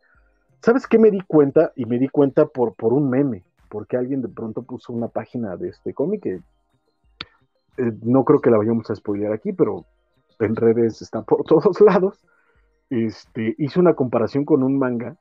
¿Sabes 0.61 0.87
qué 0.87 0.99
me 0.99 1.09
di 1.09 1.21
cuenta? 1.21 1.71
Y 1.75 1.85
me 1.85 1.97
di 1.97 2.09
cuenta 2.09 2.45
por, 2.45 2.73
por 2.73 2.93
un 2.93 3.09
meme, 3.09 3.43
porque 3.69 3.95
alguien 3.95 4.21
de 4.21 4.27
pronto 4.27 4.63
puso 4.63 4.91
una 4.91 5.07
página 5.07 5.55
de 5.55 5.69
este 5.69 5.93
cómic 5.93 6.25
eh, 6.25 6.41
no 8.01 8.25
creo 8.25 8.41
que 8.41 8.49
la 8.49 8.57
vayamos 8.57 8.89
a 8.91 8.95
spoiler 8.95 9.31
aquí, 9.31 9.53
pero 9.53 9.85
en 10.39 10.55
redes 10.55 11.01
está 11.01 11.21
por 11.21 11.43
todos 11.47 11.79
lados. 11.79 12.25
Este, 12.89 13.55
hice 13.57 13.79
una 13.79 13.93
comparación 13.93 14.43
con 14.43 14.63
un 14.63 14.77
manga 14.77 15.15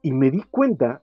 y 0.00 0.12
me 0.12 0.30
di 0.30 0.42
cuenta 0.44 1.02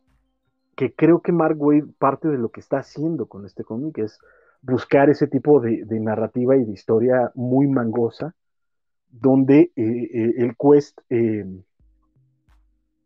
que 0.75 0.93
creo 0.95 1.21
que 1.21 1.31
Mark 1.31 1.61
Wade 1.61 1.93
parte 1.99 2.27
de 2.27 2.37
lo 2.37 2.49
que 2.49 2.61
está 2.61 2.79
haciendo 2.79 3.27
con 3.27 3.45
este 3.45 3.63
cómic 3.63 3.99
es 3.99 4.17
buscar 4.63 5.09
ese 5.11 5.27
tipo 5.27 5.59
de, 5.59 5.85
narrativa 5.99 6.57
y 6.57 6.65
de 6.65 6.71
historia 6.71 7.31
muy 7.35 7.67
mangosa, 7.67 8.33
donde 9.11 9.71
eh, 9.75 10.09
eh, 10.13 10.33
el 10.37 10.55
quest 10.57 10.99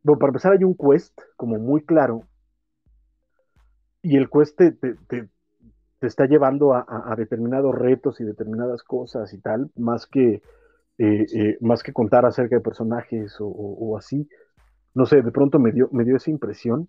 bueno, 0.08 0.20
para 0.20 0.30
empezar 0.30 0.54
hay 0.54 0.64
un 0.64 0.74
quest 0.74 1.20
como 1.36 1.58
muy 1.58 1.84
claro 1.84 2.24
y 4.02 4.16
el 4.16 4.30
quest 4.30 4.58
te, 4.58 4.72
te, 4.72 5.28
está 6.00 6.28
llevando 6.28 6.74
a, 6.74 7.14
determinados 7.18 7.76
retos 7.76 8.22
y 8.22 8.24
determinadas 8.24 8.84
cosas 8.84 9.34
y 9.34 9.40
tal, 9.40 9.70
más 9.76 10.06
que, 10.06 10.42
eh, 10.98 11.26
eh, 11.36 11.58
más 11.60 11.84
que 11.84 11.92
contar 11.92 12.26
acerca 12.26 12.56
de 12.56 12.62
personajes 12.62 13.36
o, 13.40 13.98
así. 13.98 14.30
No 14.94 15.06
sé, 15.06 15.22
de 15.22 15.32
pronto 15.32 15.60
me 15.60 15.74
dio, 15.74 15.90
me 15.92 16.06
dio 16.06 16.16
esa 16.16 16.32
impresión, 16.32 16.88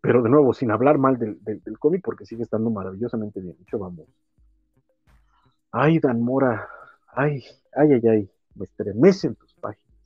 pero 0.00 0.22
de 0.22 0.30
nuevo, 0.30 0.54
sin 0.54 0.70
hablar 0.70 0.98
mal 0.98 1.18
del, 1.18 1.38
cómic, 1.78 2.02
porque 2.04 2.24
sigue 2.24 2.42
estando 2.42 2.70
maravillosamente 2.70 3.40
bien 3.40 3.56
hecho, 3.60 3.78
vamos. 3.78 4.06
Ay, 5.72 5.98
Dan 5.98 6.22
Mora, 6.22 6.68
ay, 7.08 7.44
ay, 7.74 7.92
ay, 7.92 8.08
ay, 8.08 8.30
me 8.54 8.64
estremecen 8.64 9.36
tus 9.36 9.52
páginas. 9.54 9.96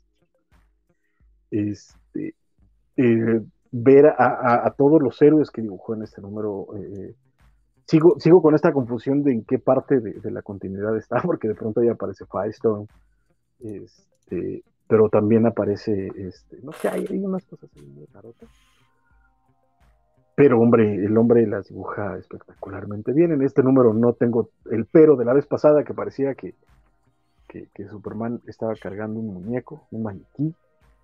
Es, 1.50 1.96
este, 2.14 2.34
eh, 2.96 3.42
ver 3.76 4.06
a, 4.06 4.72
todos 4.78 5.02
los 5.02 5.20
héroes 5.20 5.50
que 5.50 5.60
dibujó 5.60 5.94
en 5.94 6.02
este 6.02 6.20
número. 6.20 6.68
Eh, 6.76 7.14
sigo, 7.86 8.18
sigo 8.20 8.40
con 8.40 8.54
esta 8.54 8.72
confusión 8.72 9.24
de 9.24 9.32
en 9.32 9.44
qué 9.44 9.58
parte 9.58 10.00
de, 10.00 10.30
la 10.30 10.42
continuidad 10.42 10.96
está, 10.96 11.20
porque 11.22 11.48
de 11.48 11.54
pronto 11.54 11.82
ya 11.82 11.92
aparece 11.92 12.24
Firestone, 12.26 12.86
este, 13.60 14.62
pero 14.86 15.08
también 15.08 15.46
aparece, 15.46 16.08
este, 16.16 16.60
no 16.62 16.72
sé, 16.72 16.88
hay, 16.88 17.06
unas 17.18 17.44
cosas 17.46 17.68
muy 17.76 18.06
carotas. 18.06 18.48
Pero 20.34 20.60
hombre, 20.60 20.96
el 20.96 21.16
hombre 21.16 21.46
las 21.46 21.68
dibuja 21.68 22.16
espectacularmente 22.18 23.12
bien. 23.12 23.32
En 23.32 23.42
este 23.42 23.62
número 23.62 23.94
no 23.94 24.14
tengo 24.14 24.50
el 24.70 24.86
pero 24.86 25.16
de 25.16 25.24
la 25.24 25.32
vez 25.32 25.46
pasada 25.46 25.84
que 25.84 25.94
parecía 25.94 26.34
que, 26.34 26.54
que, 27.48 27.68
que 27.72 27.88
Superman 27.88 28.40
estaba 28.46 28.74
cargando 28.74 29.20
un 29.20 29.34
muñeco, 29.34 29.86
un 29.90 30.02
maniquí. 30.02 30.54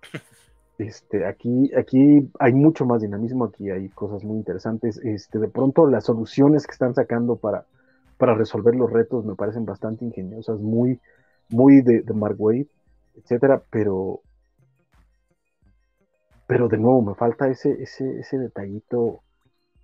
Este, 0.77 1.27
aquí, 1.27 1.69
aquí 1.77 2.27
hay 2.39 2.53
mucho 2.53 2.87
más 2.87 3.03
dinamismo, 3.03 3.45
aquí 3.45 3.69
hay 3.69 3.89
cosas 3.89 4.23
muy 4.23 4.37
interesantes. 4.37 4.97
Este, 5.03 5.37
de 5.37 5.47
pronto 5.47 5.85
las 5.85 6.05
soluciones 6.05 6.65
que 6.65 6.71
están 6.71 6.95
sacando 6.95 7.35
para, 7.35 7.65
para 8.17 8.33
resolver 8.33 8.73
los 8.73 8.91
retos 8.91 9.23
me 9.23 9.35
parecen 9.35 9.63
bastante 9.63 10.05
ingeniosas, 10.05 10.59
muy, 10.59 10.99
muy 11.49 11.81
de, 11.83 12.01
de 12.01 12.13
Mark 12.15 12.35
Wade, 12.39 12.65
etcétera, 13.15 13.61
pero, 13.69 14.21
pero 16.51 16.67
de 16.67 16.77
nuevo 16.77 17.01
me 17.01 17.15
falta 17.15 17.47
ese, 17.47 17.81
ese, 17.81 18.19
ese 18.19 18.37
detallito 18.37 19.21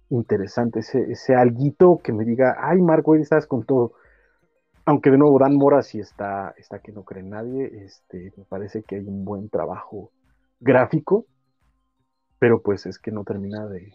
interesante, 0.09 0.79
ese, 0.79 1.09
ese 1.09 1.33
alguito 1.33 2.01
que 2.03 2.11
me 2.11 2.25
diga, 2.25 2.57
ay 2.59 2.81
Mark 2.81 3.07
Wade, 3.07 3.21
estás 3.21 3.47
con 3.47 3.63
todo. 3.63 3.93
Aunque 4.83 5.09
de 5.09 5.17
nuevo 5.17 5.39
Dan 5.39 5.55
Mora 5.55 5.81
sí 5.81 6.01
está, 6.01 6.53
está 6.57 6.79
que 6.79 6.91
no 6.91 7.05
cree 7.05 7.23
en 7.23 7.29
nadie, 7.29 7.71
este, 7.85 8.33
me 8.35 8.43
parece 8.43 8.83
que 8.83 8.97
hay 8.97 9.07
un 9.07 9.23
buen 9.23 9.47
trabajo 9.47 10.11
gráfico, 10.59 11.25
pero 12.37 12.61
pues 12.61 12.85
es 12.85 12.99
que 12.99 13.11
no 13.11 13.23
termina 13.23 13.65
de, 13.67 13.93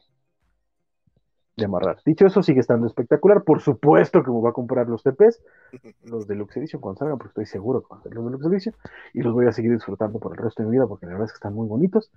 de 1.59 1.65
amarrar. 1.67 1.99
Dicho 2.07 2.25
eso, 2.25 2.43
sigue 2.43 2.61
estando 2.61 2.87
espectacular. 2.87 3.45
Por 3.45 3.61
supuesto 3.61 4.23
que 4.23 4.31
me 4.31 4.39
voy 4.39 4.49
a 4.49 4.55
comprar 4.55 4.89
los 4.89 5.03
TPs, 5.03 5.43
los 6.05 6.27
Deluxe 6.27 6.57
Edition 6.57 6.81
cuando 6.81 7.01
salgan, 7.01 7.19
porque 7.19 7.33
estoy 7.33 7.47
seguro 7.47 7.83
que 7.83 7.89
van 7.91 8.01
a 8.01 8.03
ser 8.05 8.15
los 8.15 8.25
Deluxe 8.25 8.47
Edition, 8.47 8.75
y 9.13 9.21
los 9.21 9.35
voy 9.35 9.47
a 9.47 9.53
seguir 9.53 9.73
disfrutando 9.73 10.19
por 10.19 10.33
el 10.33 10.43
resto 10.43 10.63
de 10.63 10.71
mi 10.71 10.77
vida, 10.77 10.87
porque 10.87 11.05
la 11.05 11.13
verdad 11.13 11.27
es 11.27 11.33
que 11.33 11.37
están 11.37 11.53
muy 11.53 11.69
bonitos. 11.69 12.11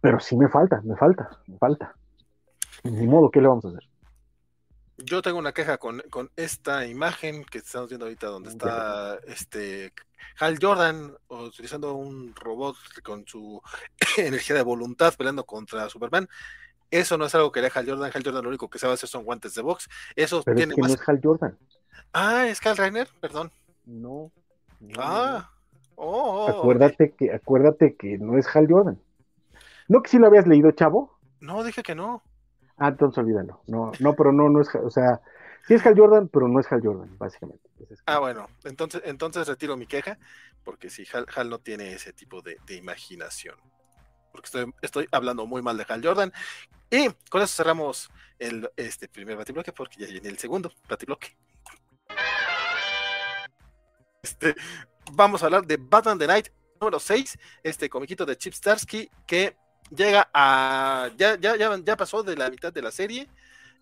Pero 0.00 0.20
sí 0.20 0.36
me 0.36 0.48
falta, 0.48 0.80
me 0.84 0.96
falta, 0.96 1.28
me 1.46 1.58
falta. 1.58 1.94
Ni 2.84 3.06
modo, 3.06 3.30
¿qué 3.30 3.40
le 3.40 3.48
vamos 3.48 3.64
a 3.64 3.68
hacer? 3.68 3.82
Yo 4.98 5.22
tengo 5.22 5.38
una 5.38 5.52
queja 5.52 5.78
con, 5.78 6.02
con 6.10 6.30
esta 6.36 6.84
imagen 6.86 7.44
que 7.44 7.58
estamos 7.58 7.88
viendo 7.88 8.06
ahorita, 8.06 8.26
donde 8.28 8.50
está 8.50 9.16
este 9.26 9.92
Hal 10.40 10.58
Jordan 10.60 11.14
utilizando 11.28 11.94
un 11.94 12.34
robot 12.34 12.76
con 13.04 13.24
su 13.26 13.60
energía 14.16 14.56
de 14.56 14.62
voluntad 14.62 15.14
peleando 15.16 15.44
contra 15.44 15.88
Superman. 15.88 16.28
Eso 16.90 17.16
no 17.18 17.26
es 17.26 17.34
algo 17.34 17.52
que 17.52 17.60
haría 17.60 17.70
Hal 17.74 17.86
Jordan. 17.88 18.10
Hal 18.12 18.22
Jordan 18.24 18.42
lo 18.42 18.48
único 18.48 18.68
que 18.70 18.78
sabe 18.78 18.94
hacer 18.94 19.08
son 19.08 19.24
guantes 19.24 19.54
de 19.54 19.62
box. 19.62 19.88
Eso 20.16 20.42
Pero 20.42 20.56
tiene 20.56 20.72
es 20.72 20.76
que 20.76 20.82
más. 20.82 20.90
no 20.90 20.94
es 20.96 21.08
Hal 21.08 21.20
Jordan. 21.22 21.58
Ah, 22.12 22.46
es 22.48 22.60
Kyle 22.60 22.76
Reiner, 22.76 23.08
perdón. 23.20 23.52
No. 23.84 24.32
no, 24.80 25.00
Ah, 25.00 25.50
oh, 25.94 26.48
no. 26.48 26.54
oh, 26.56 26.58
acuérdate 26.60 27.12
que, 27.12 27.32
acuérdate 27.32 27.94
que 27.96 28.18
no 28.18 28.36
es 28.38 28.46
Hal 28.54 28.66
Jordan. 28.68 29.00
¿No 29.88 30.02
que 30.02 30.10
sí 30.10 30.18
lo 30.18 30.26
habías 30.26 30.46
leído, 30.46 30.70
chavo? 30.72 31.18
No, 31.40 31.64
dije 31.64 31.82
que 31.82 31.94
no. 31.94 32.22
Ah, 32.76 32.88
entonces 32.88 33.18
olvídalo. 33.18 33.62
No, 33.66 33.90
no, 33.98 34.14
pero 34.14 34.32
no, 34.32 34.48
no 34.50 34.60
es, 34.60 34.72
o 34.74 34.90
sea, 34.90 35.20
sí 35.66 35.74
es 35.74 35.84
Hal 35.84 35.98
Jordan, 35.98 36.28
pero 36.28 36.46
no 36.46 36.60
es 36.60 36.70
Hal 36.70 36.82
Jordan, 36.82 37.16
básicamente. 37.18 37.68
Ah, 38.06 38.18
bueno, 38.18 38.48
entonces, 38.64 39.02
entonces 39.04 39.48
retiro 39.48 39.76
mi 39.76 39.86
queja, 39.86 40.18
porque 40.62 40.90
si 40.90 41.04
Hal, 41.12 41.26
Hal 41.34 41.48
no 41.48 41.58
tiene 41.58 41.94
ese 41.94 42.12
tipo 42.12 42.42
de, 42.42 42.58
de 42.66 42.74
imaginación. 42.76 43.56
Porque 44.30 44.46
estoy, 44.46 44.74
estoy 44.82 45.08
hablando 45.10 45.46
muy 45.46 45.62
mal 45.62 45.78
de 45.78 45.86
Hal 45.88 46.04
Jordan. 46.04 46.32
Y 46.90 47.08
con 47.30 47.42
eso 47.42 47.56
cerramos 47.56 48.10
el 48.38 48.70
este 48.76 49.08
primer 49.08 49.36
batibloque, 49.36 49.72
porque 49.72 50.00
ya 50.00 50.06
viene 50.06 50.28
el 50.28 50.38
segundo 50.38 50.70
batibloque. 50.88 51.36
Este, 54.22 54.54
vamos 55.12 55.42
a 55.42 55.46
hablar 55.46 55.66
de 55.66 55.78
Batman 55.78 56.18
the 56.18 56.26
Night 56.26 56.48
número 56.80 57.00
6, 57.00 57.38
este 57.62 57.88
comiquito 57.88 58.24
de 58.24 58.36
Chip 58.36 58.52
Starsky 58.52 59.10
que 59.26 59.56
llega 59.90 60.28
a. 60.32 61.10
Ya, 61.16 61.36
ya, 61.38 61.56
ya, 61.56 61.76
ya 61.82 61.96
pasó 61.96 62.22
de 62.22 62.36
la 62.36 62.50
mitad 62.50 62.72
de 62.72 62.82
la 62.82 62.90
serie. 62.90 63.28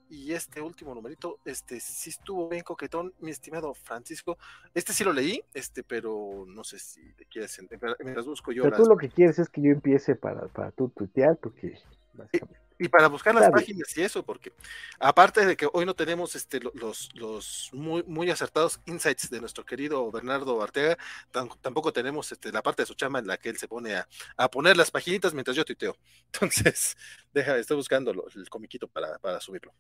Y 0.08 0.32
este 0.34 0.60
último 0.60 0.94
numerito, 0.94 1.40
este 1.44 1.80
sí 1.80 2.10
estuvo 2.10 2.48
bien 2.48 2.62
coquetón, 2.62 3.12
mi 3.18 3.32
estimado 3.32 3.74
Francisco. 3.74 4.38
Este 4.72 4.92
sí 4.92 5.02
lo 5.02 5.12
leí, 5.12 5.42
este, 5.52 5.82
pero 5.82 6.44
no 6.46 6.62
sé 6.62 6.78
si 6.78 7.00
le 7.18 7.24
quieres. 7.24 7.58
ent- 7.60 7.96
Mientras 8.04 8.24
busco 8.24 8.52
yo 8.52 8.62
Pero 8.62 8.76
las- 8.76 8.84
tú 8.84 8.88
lo 8.88 8.96
que 8.96 9.08
quieres 9.08 9.40
es 9.40 9.48
que 9.48 9.60
yo 9.62 9.72
empiece 9.72 10.14
para, 10.14 10.46
para 10.46 10.70
tú 10.70 10.90
tuitear, 10.90 11.36
porque 11.36 11.76
básicamente. 12.12 12.60
Y 12.78 12.88
para 12.88 13.08
buscar 13.08 13.34
las 13.34 13.44
Está 13.44 13.50
bien. 13.52 13.66
páginas 13.66 13.96
y 13.96 14.02
eso, 14.02 14.22
porque 14.22 14.52
aparte 15.00 15.46
de 15.46 15.56
que 15.56 15.66
hoy 15.72 15.86
no 15.86 15.94
tenemos 15.94 16.36
este, 16.36 16.60
lo- 16.60 16.72
los, 16.74 17.08
los 17.14 17.70
muy, 17.72 18.02
muy 18.06 18.30
acertados 18.30 18.80
insights 18.84 19.30
de 19.30 19.40
nuestro 19.40 19.64
querido 19.64 20.10
Bernardo 20.10 20.62
Arteaga, 20.62 20.98
tam- 21.32 21.56
tampoco 21.62 21.92
tenemos 21.92 22.30
este, 22.32 22.52
la 22.52 22.62
parte 22.62 22.82
de 22.82 22.86
su 22.86 22.94
chama 22.94 23.18
en 23.18 23.26
la 23.28 23.38
que 23.38 23.48
él 23.48 23.56
se 23.56 23.66
pone 23.68 23.94
a, 23.96 24.06
a 24.36 24.50
poner 24.50 24.76
las 24.76 24.90
paginitas 24.90 25.32
mientras 25.32 25.56
yo 25.56 25.64
tuiteo. 25.64 25.96
Entonces, 26.32 26.96
deja, 27.32 27.56
estoy 27.56 27.78
buscando 27.78 28.10
el 28.10 28.48
comiquito 28.50 28.88
para, 28.88 29.18
para 29.20 29.40
subirlo. 29.40 29.72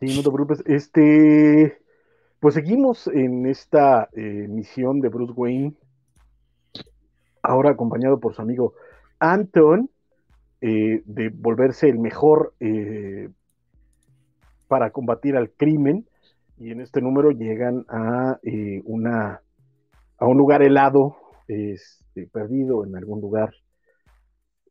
Sí, 0.00 0.06
no 0.12 0.22
te 0.22 0.30
preocupes. 0.30 0.62
Este, 0.66 1.80
pues 2.40 2.54
seguimos 2.54 3.06
en 3.08 3.46
esta 3.46 4.08
eh, 4.14 4.46
misión 4.48 5.00
de 5.00 5.08
Bruce 5.08 5.32
Wayne, 5.36 5.74
ahora 7.42 7.70
acompañado 7.70 8.20
por 8.20 8.34
su 8.34 8.42
amigo 8.42 8.74
Anton, 9.18 9.90
eh, 10.60 11.02
de 11.04 11.28
volverse 11.28 11.88
el 11.88 11.98
mejor 11.98 12.54
eh, 12.60 13.28
para 14.66 14.90
combatir 14.90 15.36
al 15.36 15.50
crimen. 15.50 16.06
Y 16.58 16.72
en 16.72 16.80
este 16.80 17.00
número 17.00 17.30
llegan 17.30 17.84
a 17.88 18.38
eh, 18.42 18.82
una 18.84 19.42
a 20.20 20.26
un 20.26 20.36
lugar 20.36 20.62
helado, 20.62 21.16
este, 21.46 22.26
perdido 22.26 22.84
en 22.84 22.96
algún 22.96 23.20
lugar, 23.20 23.54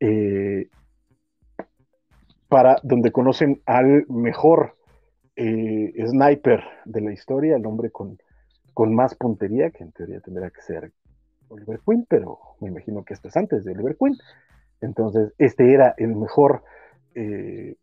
eh, 0.01 0.67
para 2.49 2.75
donde 2.83 3.14
conocen 3.14 3.61
al 3.66 4.06
mejor 4.09 4.75
sniper 5.38 6.64
de 6.83 6.99
la 6.99 7.14
historia, 7.14 7.56
el 7.56 7.66
hombre 7.66 7.91
con, 7.91 8.17
con 8.74 8.93
más 8.93 9.16
puntería, 9.16 9.69
que 9.69 9.83
en 9.83 9.91
teoría 9.91 10.19
tendría 10.19 10.49
que 10.49 10.61
ser 10.61 10.91
Oliver 11.49 11.80
Queen, 11.85 12.06
pero 12.09 12.40
me 12.59 12.69
imagino 12.69 13.03
que 13.03 13.14
esto 13.14 13.27
es 13.27 13.38
antes 13.38 13.64
de 13.64 13.72
Oliver 13.72 13.95
Queen. 13.98 14.16
Entonces, 14.81 15.33
este 15.38 15.73
era 15.73 15.93
el 15.97 16.15
mejor 16.15 16.64
eh, 17.15 17.75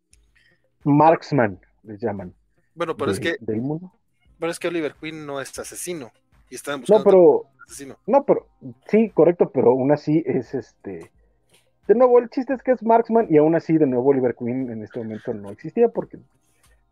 marksman, 0.83 1.59
les 1.83 1.99
llaman, 2.01 2.33
Bueno, 2.73 2.95
pero 2.97 3.11
es 3.11 3.19
que, 3.19 3.35
del 3.39 3.61
mundo. 3.61 3.91
pero 4.39 4.51
es 4.51 4.59
que 4.59 4.67
Oliver 4.67 4.95
Queen 4.99 5.25
no 5.25 5.41
es 5.41 5.57
asesino. 5.59 6.11
Y 6.49 6.55
están 6.55 6.75
No, 6.75 6.79
buscando 6.81 7.03
pero, 7.03 7.43
asesino. 7.65 7.97
no, 8.07 8.23
pero, 8.23 8.47
sí, 8.87 9.09
correcto, 9.09 9.49
pero 9.51 9.71
aún 9.71 9.91
así 9.91 10.23
es 10.25 10.53
este. 10.53 11.11
De 11.87 11.95
nuevo, 11.95 12.17
el 12.19 12.29
chiste 12.29 12.53
es 12.53 12.63
que 12.63 12.71
es 12.71 12.81
marksman 12.83 13.27
y 13.29 13.37
aún 13.37 13.55
así, 13.55 13.77
de 13.77 13.85
nuevo, 13.87 14.09
Oliver 14.09 14.35
Queen 14.35 14.69
en 14.71 14.83
este 14.83 14.99
momento 14.99 15.33
no 15.33 15.51
existía 15.51 15.89
porque 15.89 16.17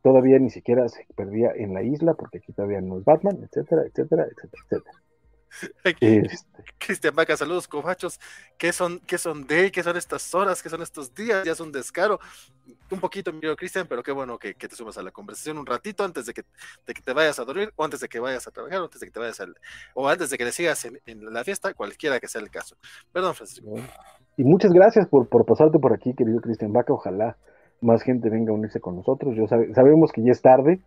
todavía 0.01 0.37
ni 0.39 0.49
siquiera 0.49 0.87
se 0.89 1.05
perdía 1.15 1.51
en 1.55 1.73
la 1.73 1.81
isla, 1.83 2.13
porque 2.13 2.39
aquí 2.39 2.51
todavía 2.53 2.81
no 2.81 2.97
es 2.99 3.05
Batman, 3.05 3.37
etcétera, 3.43 3.83
etcétera, 3.85 4.25
etcétera, 4.25 4.63
etcétera. 4.65 5.02
Este, 5.99 6.27
Cristian 6.77 7.15
Vaca, 7.15 7.37
saludos, 7.37 7.67
cobachos. 7.67 8.19
¿Qué 8.57 8.73
son, 8.73 8.99
qué 9.01 9.17
son 9.17 9.45
de, 9.47 9.71
qué 9.71 9.83
son 9.83 9.95
estas 9.97 10.33
horas, 10.33 10.61
qué 10.61 10.69
son 10.69 10.81
estos 10.81 11.13
días? 11.13 11.43
Ya 11.45 11.51
es 11.53 11.59
un 11.59 11.71
descaro. 11.71 12.19
Un 12.91 12.99
poquito, 12.99 13.31
mi 13.31 13.39
querido 13.39 13.55
Cristian, 13.55 13.87
pero 13.87 14.03
qué 14.03 14.11
bueno 14.11 14.37
que, 14.37 14.55
que 14.55 14.67
te 14.67 14.75
sumas 14.75 14.97
a 14.97 15.03
la 15.03 15.11
conversación 15.11 15.57
un 15.57 15.65
ratito 15.65 16.03
antes 16.03 16.25
de 16.25 16.33
que, 16.33 16.43
de 16.85 16.93
que 16.93 17.01
te 17.01 17.13
vayas 17.13 17.39
a 17.39 17.45
dormir, 17.45 17.73
o 17.75 17.83
antes 17.83 17.99
de 17.99 18.07
que 18.07 18.19
vayas 18.19 18.47
a 18.47 18.51
trabajar, 18.51 18.79
o 18.81 18.83
antes 18.85 18.99
de 19.01 19.07
que 19.07 19.11
te 19.11 19.19
vayas 19.19 19.39
al, 19.39 19.55
o 19.93 20.07
antes 20.07 20.29
de 20.29 20.37
que 20.37 20.45
le 20.45 20.51
sigas 20.51 20.83
en, 20.85 20.99
en 21.05 21.33
la 21.33 21.43
fiesta, 21.43 21.73
cualquiera 21.73 22.19
que 22.19 22.27
sea 22.27 22.41
el 22.41 22.49
caso. 22.49 22.75
Perdón, 23.11 23.35
Francisco. 23.35 23.67
Y 24.37 24.43
muchas 24.43 24.71
gracias 24.71 25.07
por, 25.07 25.27
por 25.27 25.45
pasarte 25.45 25.79
por 25.79 25.93
aquí, 25.93 26.13
querido 26.15 26.41
Cristian 26.41 26.73
Vaca. 26.73 26.93
Ojalá 26.93 27.37
más 27.81 28.01
gente 28.01 28.29
venga 28.29 28.51
a 28.51 28.55
unirse 28.55 28.79
con 28.79 28.95
nosotros. 28.95 29.35
Yo 29.35 29.47
sabe- 29.47 29.73
sabemos 29.73 30.11
que 30.11 30.23
ya 30.23 30.31
es 30.31 30.41
tarde, 30.41 30.79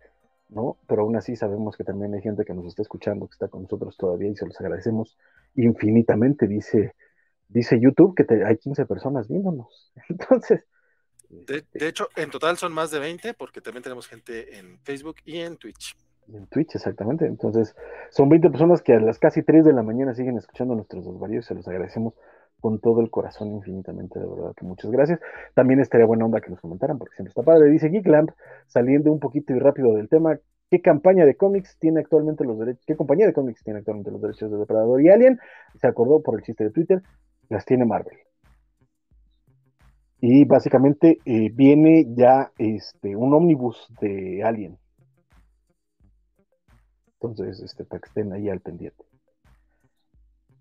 ¿no? 0.49 0.77
Pero 0.87 1.03
aún 1.03 1.15
así 1.15 1.35
sabemos 1.35 1.75
que 1.77 1.83
también 1.83 2.13
hay 2.13 2.21
gente 2.21 2.45
que 2.45 2.53
nos 2.53 2.65
está 2.67 2.81
escuchando, 2.81 3.27
que 3.27 3.33
está 3.33 3.47
con 3.49 3.63
nosotros 3.63 3.97
todavía 3.97 4.29
y 4.29 4.35
se 4.35 4.45
los 4.45 4.59
agradecemos 4.59 5.17
infinitamente. 5.55 6.47
Dice, 6.47 6.95
dice 7.47 7.79
YouTube 7.79 8.15
que 8.15 8.23
te- 8.23 8.45
hay 8.45 8.57
15 8.57 8.85
personas 8.85 9.27
viéndonos. 9.27 9.91
Entonces, 10.09 10.65
De, 11.29 11.65
de 11.73 11.87
hecho, 11.87 12.07
en 12.15 12.29
total 12.31 12.57
son 12.57 12.71
más 12.73 12.91
de 12.91 12.99
20, 12.99 13.33
porque 13.33 13.61
también 13.61 13.83
tenemos 13.83 14.07
gente 14.07 14.57
en 14.57 14.79
Facebook 14.81 15.17
y 15.25 15.39
en 15.39 15.57
Twitch. 15.57 15.95
En 16.33 16.47
Twitch, 16.47 16.75
exactamente. 16.75 17.25
Entonces, 17.25 17.75
son 18.09 18.29
20 18.29 18.49
personas 18.49 18.81
que 18.81 18.93
a 18.93 18.99
las 18.99 19.19
casi 19.19 19.43
3 19.43 19.65
de 19.65 19.73
la 19.73 19.83
mañana 19.83 20.13
siguen 20.13 20.37
escuchando 20.37 20.75
nuestros 20.75 21.05
dos 21.05 21.19
varios. 21.19 21.45
Se 21.45 21.55
los 21.55 21.67
agradecemos 21.67 22.13
con 22.59 22.79
todo 22.79 23.01
el 23.01 23.09
corazón 23.09 23.51
infinitamente, 23.53 24.19
de 24.19 24.25
verdad 24.25 24.53
que 24.55 24.65
muchas 24.65 24.91
gracias. 24.91 25.19
También 25.53 25.79
estaría 25.79 26.05
buena 26.05 26.25
onda 26.25 26.41
que 26.41 26.49
nos 26.49 26.59
comentaran, 26.59 26.97
porque 26.97 27.15
siempre 27.15 27.29
está 27.29 27.43
padre. 27.43 27.69
Dice 27.69 27.89
Geeklamp, 27.89 28.31
saliendo 28.67 29.11
un 29.11 29.19
poquito 29.19 29.53
y 29.53 29.59
rápido 29.59 29.93
del 29.93 30.09
tema, 30.09 30.39
¿qué 30.69 30.81
campaña 30.81 31.25
de 31.25 31.35
cómics 31.35 31.77
tiene 31.79 31.99
actualmente 31.99 32.43
los 32.43 32.57
derechos? 32.57 32.83
¿Qué 32.85 32.95
compañía 32.95 33.27
de 33.27 33.33
cómics 33.33 33.63
tiene 33.63 33.79
actualmente 33.79 34.11
los 34.11 34.21
derechos 34.21 34.51
de 34.51 34.57
Depredador 34.57 35.01
y 35.01 35.09
Alien? 35.09 35.39
Se 35.75 35.87
acordó 35.87 36.21
por 36.21 36.35
el 36.35 36.43
chiste 36.43 36.63
de 36.63 36.71
Twitter, 36.71 37.01
las 37.49 37.65
tiene 37.65 37.85
Marvel. 37.85 38.17
Y 40.19 40.45
básicamente 40.45 41.19
eh, 41.25 41.51
viene 41.53 42.07
ya 42.15 42.51
este, 42.57 43.15
un 43.15 43.35
ómnibus 43.35 43.87
de 44.01 44.41
Alien. 44.43 44.79
Entonces, 47.19 47.59
este, 47.61 47.83
para 47.83 47.99
que 47.99 48.07
estén 48.07 48.31
ahí 48.31 48.49
al 48.49 48.59
pendiente. 48.59 49.03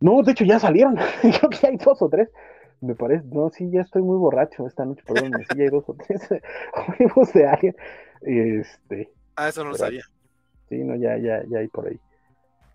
No, 0.00 0.22
de 0.22 0.32
hecho 0.32 0.44
ya 0.44 0.58
salieron. 0.58 0.96
Creo 1.20 1.50
que 1.50 1.66
hay 1.66 1.76
dos 1.76 2.00
o 2.02 2.08
tres. 2.08 2.30
Me 2.80 2.94
parece, 2.94 3.24
no, 3.28 3.48
sí, 3.50 3.70
ya 3.70 3.80
estoy 3.80 4.02
muy 4.02 4.18
borracho 4.18 4.66
esta 4.66 4.84
noche, 4.84 5.02
perdón, 5.06 5.32
sí, 5.48 5.56
ya 5.56 5.64
hay 5.64 5.70
dos 5.70 5.88
o 5.88 5.94
tres 5.94 6.28
juegos 6.98 7.32
de 7.32 7.46
alguien. 7.46 7.76
Este, 8.20 9.10
ah, 9.36 9.48
eso 9.48 9.64
no 9.64 9.70
lo 9.70 9.76
sabía. 9.76 10.02
Sí, 10.68 10.82
no, 10.84 10.94
ya, 10.96 11.16
ya, 11.16 11.42
ya 11.48 11.58
hay 11.58 11.68
por 11.68 11.88
ahí. 11.88 11.98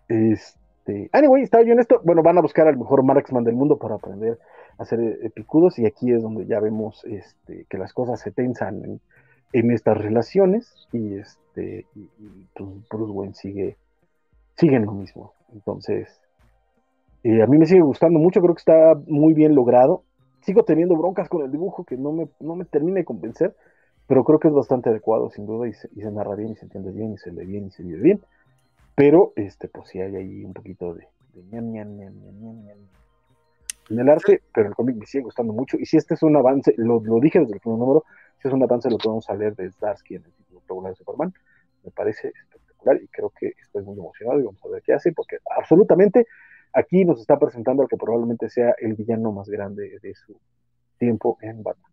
Este, 0.08 1.08
anyway, 1.12 1.42
estaba 1.42 1.62
yo 1.62 1.72
en 1.72 1.80
esto. 1.80 2.00
Bueno, 2.04 2.22
van 2.22 2.38
a 2.38 2.42
buscar 2.42 2.66
al 2.66 2.76
mejor 2.76 3.04
marksman 3.04 3.44
del 3.44 3.54
mundo 3.54 3.78
para 3.78 3.94
aprender 3.94 4.38
a 4.78 4.82
hacer 4.82 4.98
picudos, 5.34 5.78
y 5.78 5.86
aquí 5.86 6.12
es 6.12 6.22
donde 6.22 6.46
ya 6.46 6.58
vemos 6.58 7.04
este, 7.04 7.66
que 7.68 7.78
las 7.78 7.92
cosas 7.92 8.20
se 8.20 8.32
tensan 8.32 8.84
en, 8.84 9.00
en 9.52 9.70
estas 9.70 9.96
relaciones, 9.98 10.88
y 10.92 11.14
este, 11.14 11.86
y, 11.94 12.08
pues 12.54 12.88
Bruce 12.88 13.12
Wayne 13.12 13.34
sigue, 13.34 13.76
sigue 14.56 14.76
en 14.76 14.86
lo 14.86 14.92
mismo. 14.92 15.34
Entonces, 15.52 16.20
a 17.24 17.46
mí 17.46 17.58
me 17.58 17.66
sigue 17.66 17.82
gustando 17.82 18.18
mucho, 18.18 18.40
creo 18.40 18.54
que 18.54 18.60
está 18.60 18.94
muy 19.06 19.34
bien 19.34 19.54
logrado. 19.54 20.02
Sigo 20.40 20.64
teniendo 20.64 20.96
broncas 20.96 21.28
con 21.28 21.42
el 21.42 21.52
dibujo 21.52 21.84
que 21.84 21.96
no 21.96 22.12
me, 22.12 22.28
no 22.40 22.56
me 22.56 22.64
termina 22.64 22.96
de 22.96 23.04
convencer, 23.04 23.54
pero 24.08 24.24
creo 24.24 24.40
que 24.40 24.48
es 24.48 24.54
bastante 24.54 24.90
adecuado, 24.90 25.30
sin 25.30 25.46
duda, 25.46 25.68
y 25.68 25.72
se, 25.72 25.88
narra 26.10 26.34
bien, 26.34 26.52
y 26.52 26.56
se 26.56 26.64
entiende 26.64 26.90
bien, 26.90 27.12
y 27.12 27.18
se 27.18 27.30
lee 27.30 27.46
bien, 27.46 27.66
y 27.66 27.70
se 27.70 27.82
vive 27.82 28.00
bien. 28.00 28.20
Pero, 28.94 29.32
este, 29.36 29.68
pues 29.68 29.88
sí 29.88 30.00
hay 30.00 30.16
ahí 30.16 30.44
un 30.44 30.52
poquito 30.52 30.94
de, 30.94 31.06
en 33.90 33.98
el 33.98 34.08
arte, 34.08 34.42
pero 34.54 34.68
el 34.68 34.74
cómic 34.74 34.96
me 34.96 35.06
sigue 35.06 35.24
gustando 35.24 35.52
mucho. 35.52 35.76
Y 35.78 35.86
si 35.86 35.96
este 35.96 36.14
es 36.14 36.22
un 36.22 36.36
avance, 36.36 36.74
lo, 36.76 37.00
lo 37.00 37.20
dije 37.20 37.40
desde 37.40 37.54
el 37.54 37.60
primer 37.60 37.78
número, 37.78 38.04
si 38.42 38.48
es 38.48 38.54
un 38.54 38.62
avance 38.62 38.90
lo 38.90 38.98
a 39.28 39.34
leer 39.34 39.54
de 39.54 39.70
Starsky 39.70 40.16
en 40.16 40.24
el 40.24 40.32
título 40.32 40.62
regular 40.68 40.92
de 40.92 40.96
Superman, 40.96 41.32
me 41.84 41.92
parece 41.92 42.28
espectacular 42.28 43.00
y 43.00 43.06
creo 43.06 43.30
que 43.30 43.54
estoy 43.60 43.84
muy 43.84 43.96
emocionado 43.96 44.40
y 44.40 44.42
vamos 44.42 44.60
a 44.64 44.68
ver 44.68 44.82
qué 44.82 44.94
hace, 44.94 45.12
porque 45.12 45.38
absolutamente 45.56 46.26
aquí 46.72 47.04
nos 47.04 47.20
está 47.20 47.38
presentando 47.38 47.84
al 47.84 47.88
que 47.88 47.96
probablemente 47.96 48.50
sea 48.50 48.74
el 48.78 48.94
villano 48.94 49.30
más 49.30 49.48
grande 49.48 50.00
de 50.02 50.14
su 50.14 50.36
tiempo 50.98 51.38
en 51.40 51.62
Batman. 51.62 51.92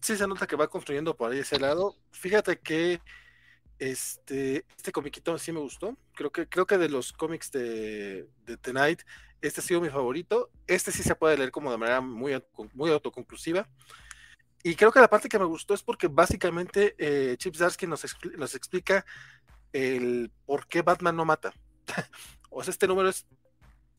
Sí, 0.00 0.16
se 0.16 0.26
nota 0.26 0.46
que 0.46 0.56
va 0.56 0.68
construyendo 0.68 1.14
por 1.16 1.30
ahí 1.30 1.40
ese 1.40 1.58
lado. 1.58 1.96
Fíjate 2.10 2.58
que 2.58 3.00
este, 3.78 4.64
este 4.76 4.92
comiquito 4.92 5.36
sí 5.36 5.52
me 5.52 5.60
gustó. 5.60 5.96
Creo 6.14 6.30
que, 6.30 6.46
creo 6.48 6.66
que 6.66 6.78
de 6.78 6.88
los 6.88 7.12
cómics 7.12 7.50
de, 7.50 8.26
de 8.46 8.56
Tonight, 8.56 9.02
este 9.42 9.60
ha 9.60 9.64
sido 9.64 9.80
mi 9.80 9.88
favorito. 9.90 10.50
Este 10.66 10.92
sí 10.92 11.02
se 11.02 11.14
puede 11.14 11.36
leer 11.36 11.50
como 11.50 11.70
de 11.70 11.78
manera 11.78 12.00
muy, 12.00 12.42
muy 12.72 12.90
autoconclusiva. 12.90 13.68
Y 14.66 14.76
creo 14.76 14.90
que 14.90 15.00
la 15.00 15.10
parte 15.10 15.28
que 15.28 15.38
me 15.38 15.44
gustó 15.44 15.74
es 15.74 15.82
porque 15.82 16.08
básicamente 16.08 16.94
eh, 16.96 17.36
Chip 17.36 17.54
Zarsky 17.54 17.86
nos, 17.86 18.02
nos 18.38 18.54
explica 18.54 19.04
el 19.74 20.32
por 20.46 20.66
qué 20.66 20.80
Batman 20.80 21.16
no 21.16 21.24
mata. 21.24 21.52
O 22.56 22.62
sea, 22.62 22.70
este 22.70 22.86
número 22.86 23.08
es 23.08 23.26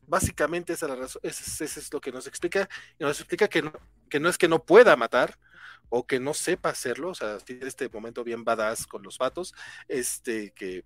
básicamente 0.06 0.72
esa 0.72 0.88
la 0.88 0.96
razón, 0.96 1.20
ese, 1.22 1.64
es 1.66 1.92
lo 1.92 2.00
que 2.00 2.10
nos 2.10 2.26
explica, 2.26 2.66
y 2.98 3.04
nos 3.04 3.20
explica 3.20 3.48
que 3.48 3.60
no, 3.60 3.72
que 4.08 4.18
no 4.18 4.30
es 4.30 4.38
que 4.38 4.48
no 4.48 4.64
pueda 4.64 4.96
matar 4.96 5.38
o 5.90 6.06
que 6.06 6.18
no 6.18 6.32
sepa 6.32 6.70
hacerlo, 6.70 7.10
o 7.10 7.14
sea, 7.14 7.36
tiene 7.36 7.66
este 7.66 7.90
momento 7.90 8.24
bien 8.24 8.44
badass 8.44 8.86
con 8.86 9.02
los 9.02 9.18
patos, 9.18 9.54
este, 9.88 10.52
que, 10.52 10.84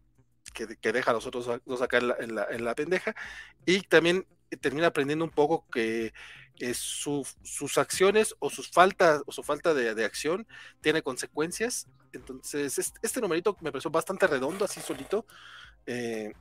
que, 0.53 0.93
deja 0.93 1.13
a 1.13 1.15
los 1.15 1.27
otros 1.27 1.61
dos 1.65 1.81
acá 1.81 1.99
en 1.99 2.35
la, 2.35 2.47
en 2.51 2.65
la, 2.65 2.75
pendeja, 2.75 3.15
y 3.65 3.83
también 3.83 4.27
termina 4.61 4.89
aprendiendo 4.89 5.25
un 5.25 5.31
poco 5.31 5.65
que 5.71 6.13
sus 6.75 7.79
acciones 7.79 8.35
o 8.39 8.51
sus 8.51 8.71
faltas 8.71 9.23
o 9.27 9.33
su 9.33 9.43
falta 9.43 9.75
de, 9.75 10.05
acción 10.05 10.47
tiene 10.81 11.03
consecuencias. 11.03 11.87
Entonces, 12.13 12.79
este, 12.79 12.99
este, 13.03 13.21
numerito 13.21 13.57
me 13.61 13.73
pareció 13.73 13.91
bastante 13.91 14.27
redondo, 14.27 14.65
así 14.65 14.81
solito. 14.81 15.25
Eh, 15.87 16.33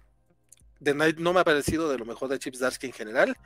Night 0.79 1.17
no 1.17 1.33
me 1.33 1.41
ha 1.41 1.43
parecido 1.43 1.89
de 1.89 1.97
lo 1.97 2.05
mejor 2.05 2.29
de 2.29 2.39
Chips 2.39 2.59
Darsky 2.59 2.87
en 2.87 2.93
general. 2.93 3.37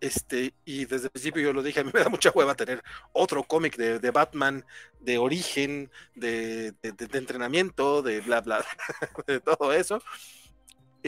Este, 0.00 0.52
y 0.64 0.84
desde 0.84 1.06
el 1.06 1.10
principio 1.10 1.42
yo 1.42 1.52
lo 1.52 1.62
dije, 1.62 1.80
a 1.80 1.84
mí 1.84 1.90
me 1.92 2.00
da 2.00 2.08
mucha 2.08 2.30
hueva 2.30 2.54
tener 2.54 2.82
otro 3.12 3.42
cómic 3.44 3.76
de, 3.76 4.10
Batman, 4.10 4.64
de 5.00 5.18
origen, 5.18 5.90
de, 6.14 6.74
entrenamiento, 6.82 8.02
de 8.02 8.20
bla 8.20 8.40
bla, 8.40 8.64
de 9.26 9.40
todo 9.40 9.72
eso. 9.72 10.02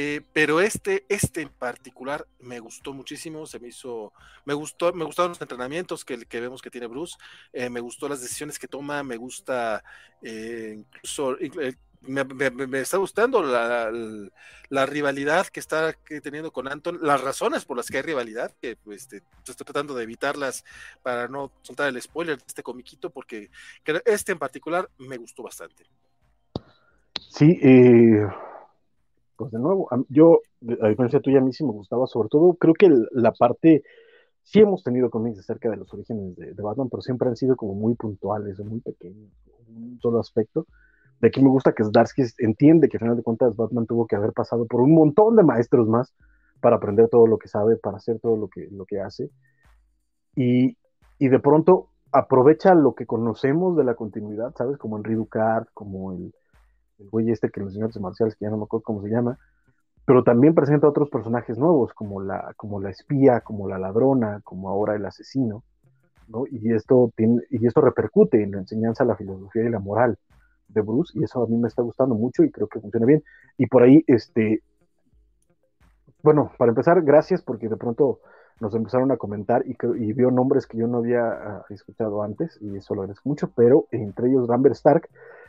Eh, 0.01 0.21
pero 0.33 0.61
este, 0.61 1.05
este 1.09 1.41
en 1.41 1.49
particular 1.49 2.25
me 2.39 2.61
gustó 2.61 2.93
muchísimo, 2.93 3.47
se 3.47 3.59
me 3.59 3.67
hizo, 3.67 4.13
me 4.45 4.55
gustó, 4.55 4.93
me 4.93 5.05
gustaron 5.05 5.33
los 5.33 5.41
entrenamientos 5.41 6.05
que, 6.05 6.25
que 6.25 6.41
vemos 6.41 6.63
que 6.63 6.71
tiene 6.71 6.87
Bruce, 6.87 7.17
eh, 7.53 7.69
me 7.69 7.81
gustó 7.81 8.09
las 8.09 8.21
decisiones 8.21 8.61
que 8.61 8.69
toma, 8.69 9.03
me 9.03 9.17
gusta 9.17 9.83
eh, 10.23 10.77
incluso 10.79 11.37
me, 12.03 12.81
está 12.81 12.99
gustando 12.99 13.43
la, 13.43 14.87
rivalidad 14.87 15.49
que 15.49 15.59
está 15.59 15.93
teniendo 16.23 16.53
con 16.53 16.69
Anton, 16.69 17.01
las 17.03 17.21
razones 17.21 17.65
por 17.65 17.77
las 17.77 17.89
que 17.89 17.97
hay 17.97 18.05
rivalidad, 18.05 18.55
que 18.63 18.77
pues, 18.77 19.03
este, 19.03 19.25
estoy 19.49 19.65
tratando 19.65 19.97
de 19.97 20.05
evitarlas 20.05 20.65
para 21.03 21.27
no 21.27 21.51
soltar 21.63 21.89
el 21.89 22.01
spoiler 22.01 22.39
de 22.39 22.45
este 22.47 22.63
comiquito, 22.63 23.11
porque 23.11 23.51
este 24.05 24.31
en 24.31 24.39
particular 24.39 24.89
me 24.97 25.17
gustó 25.17 25.43
bastante. 25.43 25.87
Sí, 27.31 27.59
eh, 27.61 28.25
pues 29.39 29.53
de 29.53 29.59
nuevo, 29.59 29.89
yo, 30.11 30.41
a 30.83 30.89
diferencia 30.89 31.21
tuya, 31.21 31.39
a 31.39 31.43
mí 31.43 31.55
sí 31.55 31.65
me 31.65 31.73
gustaba, 31.73 32.07
sobre 32.07 32.29
todo 32.29 32.55
creo 32.55 32.75
que 32.75 32.91
la 33.13 33.33
parte, 33.33 33.85
sí 34.43 34.61
hemos 34.61 34.83
tenido 34.83 35.09
cómics 35.09 35.39
acerca 35.39 35.71
de 35.71 35.77
los 35.77 35.93
orígenes 35.95 36.37
de, 36.37 36.53
de 36.53 36.63
Batman, 36.63 36.89
pero 36.91 37.01
siempre 37.01 37.29
han 37.29 37.37
sido 37.37 37.57
como 37.57 37.75
muy 37.75 37.95
puntuales, 37.95 38.59
muy 38.59 38.81
pequeños, 38.81 39.31
un 39.69 39.99
solo 40.03 40.21
aspecto 40.21 40.67
de 41.21 41.29
aquí 41.29 41.43
me 41.43 41.51
gusta 41.51 41.73
que 41.73 41.85
Zdarsky 41.85 42.23
entiende 42.39 42.89
que 42.89 42.97
al 42.97 43.01
final 43.01 43.17
de 43.17 43.23
cuentas 43.23 43.57
Batman 43.57 43.87
tuvo 43.87 44.07
que 44.07 44.17
haber 44.17 44.33
pasado 44.33 44.67
por 44.67 44.81
un 44.81 44.95
montón 44.95 45.37
de 45.37 45.43
maestros 45.43 45.89
más 45.89 46.15
para 46.61 46.77
aprender 46.77 47.09
todo 47.09 47.27
lo 47.27 47.39
que 47.39 47.49
sabe, 47.49 47.77
para 47.77 47.97
hacer 47.97 48.21
todo 48.21 48.37
lo 48.37 48.49
que, 48.49 48.69
lo 48.71 48.85
que 48.85 49.01
hace. 49.01 49.31
Y, 50.35 50.77
de 51.19 51.41
pronto 51.41 51.89
aprovecha 52.13 52.75
lo 52.75 52.95
que 52.95 53.07
conocemos 53.07 53.77
de 53.77 53.85
la 53.85 53.95
continuidad, 53.95 54.55
¿sabes? 54.57 54.79
Como 54.79 54.97
Henry 54.97 55.15
Ducard, 55.15 55.67
como 55.75 56.13
el, 56.13 56.33
el 56.99 57.09
güey 57.11 57.31
este 57.31 57.51
que 57.51 57.61
los 57.61 57.73
señores 57.73 57.99
marciales, 58.01 58.37
que 58.37 58.45
ya 58.45 58.51
no 58.51 58.57
me 58.57 58.65
acuerdo 58.65 58.85
cómo 58.85 59.03
se 59.03 59.09
llama, 59.09 59.39
pero 60.05 60.25
también 60.25 60.55
presenta 60.55 60.89
otros 60.89 61.11
personajes 61.11 61.59
nuevos, 61.59 61.93
como 61.93 62.23
la, 62.23 62.55
como 62.57 62.81
la 62.81 62.91
espía, 62.91 63.41
como 63.41 63.69
la 63.69 63.79
ladrona, 63.79 64.41
como 64.43 64.71
ahora 64.71 64.97
el 64.97 65.05
asesino, 65.05 65.65
¿no? 66.29 66.45
Y 66.51 66.73
esto, 66.73 67.13
tiene, 67.15 67.43
y 67.51 67.67
esto 67.67 67.81
repercute 67.81 68.43
en 68.43 68.53
la 68.53 68.59
enseñanza, 68.59 69.05
la 69.05 69.17
filosofía 69.17 69.65
y 69.65 69.71
la 69.71 69.81
moral 69.81 70.19
de 70.69 70.81
Bruce 70.83 71.19
y 71.19 71.25
eso 71.25 71.43
a 71.43 71.47
mí 71.47 71.57
me 71.57 71.69
está 71.69 71.83
gustando 71.83 72.15
mucho 72.15 72.43
y 72.43 72.51
creo 72.51 72.69
que 72.69 72.81
funciona 72.81 73.07
bien. 73.07 73.23
Y 73.57 73.67
por 73.67 73.83
ahí, 73.83 74.05
este, 74.07 74.63
bueno, 76.23 76.53
para 76.59 76.71
empezar, 76.71 77.03
gracias 77.03 77.43
porque 77.43 77.69
de 77.69 77.77
pronto 77.77 78.21
nos 78.61 78.75
empezaron 78.75 79.11
a 79.13 79.17
comentar 79.17 79.65
y, 79.67 79.77
y 79.99 80.13
vio 80.13 80.31
nombres 80.31 80.67
que 80.67 80.79
yo 80.79 80.87
no 80.87 80.99
había 80.99 81.29
ah, 81.29 81.67
escuchado 81.71 82.23
antes 82.23 82.59
y 82.61 82.77
eso 82.77 82.95
lo 82.95 83.03
agradezco 83.03 83.29
mucho, 83.29 83.51
pero 83.55 83.87
entre 83.93 84.29
ellos 84.29 84.49
Rambert 84.49 84.75
Stark 84.75 85.09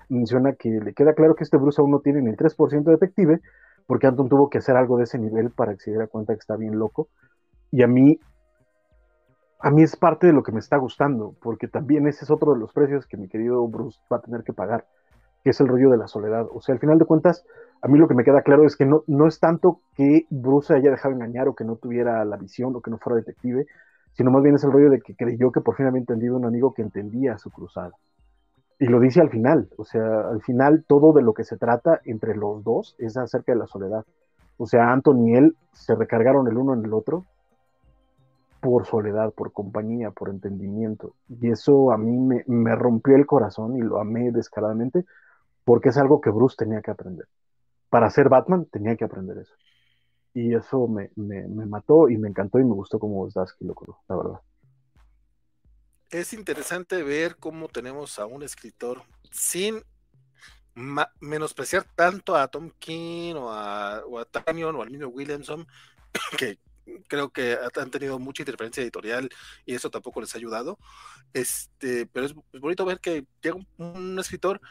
menciona 0.10 0.54
que 0.54 0.70
le 0.70 0.94
queda 0.94 1.14
claro 1.14 1.36
que 1.36 1.44
este 1.44 1.58
Bruce 1.58 1.82
aún 1.82 1.92
no 1.92 2.00
tiene 2.00 2.22
ni 2.22 2.30
el 2.30 2.38
3% 2.38 2.84
de 2.84 2.92
detective 2.92 3.42
porque 3.88 4.08
Anton 4.08 4.30
tuvo 4.30 4.50
que 4.50 4.60
hacer 4.60 4.76
algo 4.76 4.98
de 4.98 5.04
ese 5.04 5.18
nivel 5.18 5.52
para 5.52 5.74
que 5.74 5.80
se 5.80 5.92
diera 5.92 6.08
cuenta 6.08 6.34
que 6.34 6.40
está 6.40 6.56
bien 6.56 6.78
loco 6.78 7.10
y 7.72 7.84
a 7.84 7.88
mí 7.88 8.20
a 9.62 9.72
mí 9.72 9.84
es 9.84 9.96
parte 9.96 10.28
de 10.28 10.34
lo 10.34 10.42
que 10.42 10.54
me 10.54 10.60
está 10.60 10.78
gustando, 10.78 11.36
porque 11.42 11.68
también 11.68 12.08
ese 12.08 12.24
es 12.24 12.32
otro 12.32 12.54
de 12.54 12.60
los 12.60 12.72
precios 12.72 13.06
que 13.06 13.18
mi 13.18 13.28
querido 13.28 13.68
Bruce 13.68 14.00
va 14.12 14.18
a 14.18 14.22
tener 14.22 14.44
que 14.44 14.54
pagar 14.54 14.86
que 15.44 15.52
es 15.52 15.60
el 15.62 15.68
rollo 15.68 15.90
de 15.90 15.98
la 15.98 16.08
soledad. 16.08 16.48
O 16.52 16.62
sea, 16.62 16.74
al 16.74 16.80
final 16.80 16.98
de 16.98 17.06
cuentas, 17.06 17.46
a 17.82 17.88
mí 17.88 17.98
lo 17.98 18.08
que 18.08 18.14
me 18.14 18.24
queda 18.24 18.42
claro 18.42 18.66
es 18.66 18.76
que 18.76 18.86
no, 18.86 19.04
no 19.08 19.28
es 19.28 19.40
tanto 19.40 19.82
que 19.96 20.26
Bruce 20.30 20.74
haya 20.74 20.92
dejado 20.92 21.14
engañar 21.14 21.48
o 21.48 21.56
que 21.56 21.64
no 21.64 21.78
tuviera 21.78 22.24
la 22.26 22.38
visión 22.38 22.76
o 22.76 22.82
que 22.82 22.92
no 22.92 22.98
fuera 22.98 23.18
detective, 23.18 23.66
sino 24.14 24.32
más 24.32 24.44
bien 24.44 24.56
es 24.56 24.64
el 24.64 24.72
rollo 24.72 24.90
de 24.90 25.02
que 25.02 25.16
creyó 25.16 25.52
que 25.52 25.62
por 25.62 25.76
fin 25.76 25.86
había 25.86 26.00
entendido 26.00 26.36
un 26.36 26.46
amigo 26.46 26.74
que 26.74 26.82
entendía 26.82 27.38
su 27.38 27.50
cruzada. 27.52 27.94
Y 28.80 28.86
lo 28.86 29.02
dice 29.02 29.20
al 29.20 29.30
final, 29.30 29.70
o 29.78 29.84
sea, 29.84 30.30
al 30.30 30.42
final 30.42 30.86
todo 30.88 31.12
de 31.12 31.22
lo 31.22 31.34
que 31.34 31.44
se 31.44 31.58
trata 31.58 32.00
entre 32.06 32.34
los 32.34 32.64
dos 32.64 32.96
es 32.98 33.18
acerca 33.18 33.52
de 33.52 33.60
la 33.60 33.68
soledad. 33.68 34.06
O 34.58 34.66
sea, 34.66 34.92
Anton 34.92 35.28
y 35.28 35.36
él 35.36 35.58
se 35.74 35.96
recargaron 35.96 36.48
el 36.48 36.58
uno 36.58 36.74
en 36.74 36.86
el 36.86 36.94
otro 36.94 37.26
por 38.62 38.86
soledad, 38.86 39.34
por 39.34 39.52
compañía, 39.52 40.12
por 40.12 40.30
entendimiento. 40.30 41.14
Y 41.28 41.50
eso 41.50 41.92
a 41.92 41.98
mí 41.98 42.44
me, 42.48 42.76
rompió 42.76 43.16
el 43.16 43.26
corazón 43.26 43.78
y 43.78 43.82
lo 43.82 44.00
amé 44.00 44.32
descaradamente 44.32 45.06
porque 45.66 45.90
es 45.90 45.98
algo 45.98 46.22
que 46.22 46.30
Bruce 46.30 46.56
tenía 46.58 46.82
que 46.82 46.92
aprender. 46.92 47.28
Para 47.90 48.10
ser 48.10 48.30
Batman 48.30 48.66
tenía 48.66 48.96
que 48.96 49.06
aprender 49.06 49.40
eso. 49.40 49.54
Y 50.34 50.56
eso 50.56 50.88
me, 50.88 51.10
mató 51.68 52.08
y 52.08 52.18
me 52.18 52.30
encantó 52.30 52.60
y 52.60 52.64
me 52.64 52.74
gustó 52.74 52.98
como 52.98 53.30
Zdarsky 53.30 53.66
lo 53.66 53.76
la 54.08 54.16
verdad. 54.16 54.40
Es 56.10 56.34
interesante 56.34 57.04
ver 57.04 57.36
cómo 57.38 57.68
tenemos 57.68 58.18
a 58.20 58.26
un 58.26 58.44
escritor 58.44 59.04
sin 59.32 59.84
menospreciar 61.20 61.84
tanto 61.96 62.36
a 62.36 62.48
Tom 62.48 62.72
King 62.80 63.36
o 63.36 63.52
a, 63.52 64.04
o 64.06 64.18
a 64.18 64.26
Tanyon 64.26 64.76
o 64.76 64.82
al 64.82 64.90
mismo 64.90 65.08
Williamson, 65.08 65.68
que 66.38 66.58
creo 67.08 67.30
que 67.30 67.58
han 67.76 67.92
tenido 67.92 68.18
mucha 68.18 68.42
interferencia 68.42 68.82
editorial 68.82 69.30
y 69.66 69.76
eso 69.76 69.90
tampoco 69.90 70.22
les 70.22 70.34
ha 70.34 70.38
ayudado. 70.38 70.80
Este, 71.34 72.06
pero 72.08 72.26
es, 72.26 72.34
bonito 72.60 72.86
ver 72.86 73.00
que 73.00 73.26
llega 73.42 73.58
un 73.78 74.18
escritor 74.20 74.62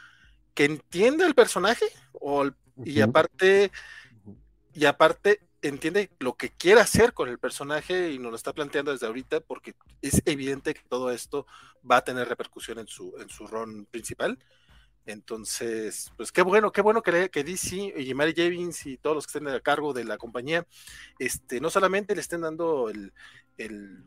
que 0.54 0.64
entiende 0.64 1.24
el 1.24 1.34
personaje 1.34 1.86
o, 2.12 2.48
y 2.84 3.00
aparte 3.00 3.70
y 4.74 4.86
aparte 4.86 5.40
entiende 5.62 6.10
lo 6.18 6.36
que 6.36 6.50
quiere 6.50 6.80
hacer 6.80 7.12
con 7.12 7.28
el 7.28 7.38
personaje 7.38 8.12
y 8.12 8.18
nos 8.18 8.30
lo 8.30 8.36
está 8.36 8.52
planteando 8.52 8.92
desde 8.92 9.06
ahorita 9.06 9.40
porque 9.40 9.74
es 10.02 10.22
evidente 10.24 10.74
que 10.74 10.82
todo 10.88 11.10
esto 11.10 11.46
va 11.88 11.98
a 11.98 12.04
tener 12.04 12.28
repercusión 12.28 12.78
en 12.78 12.86
su, 12.86 13.14
en 13.18 13.28
su 13.28 13.46
ron 13.46 13.86
principal. 13.86 14.38
Entonces, 15.06 16.12
pues 16.16 16.30
qué 16.30 16.42
bueno, 16.42 16.70
qué 16.70 16.82
bueno 16.82 17.02
que, 17.02 17.30
que 17.30 17.42
DC 17.42 17.94
y 17.96 18.14
Mary 18.14 18.34
Javins 18.36 18.84
y 18.86 18.98
todos 18.98 19.16
los 19.16 19.26
que 19.26 19.38
estén 19.38 19.48
a 19.48 19.60
cargo 19.60 19.94
de 19.94 20.04
la 20.04 20.18
compañía, 20.18 20.66
este, 21.18 21.60
no 21.60 21.70
solamente 21.70 22.14
le 22.14 22.20
estén 22.20 22.42
dando 22.42 22.90
el, 22.90 23.12
el, 23.56 24.04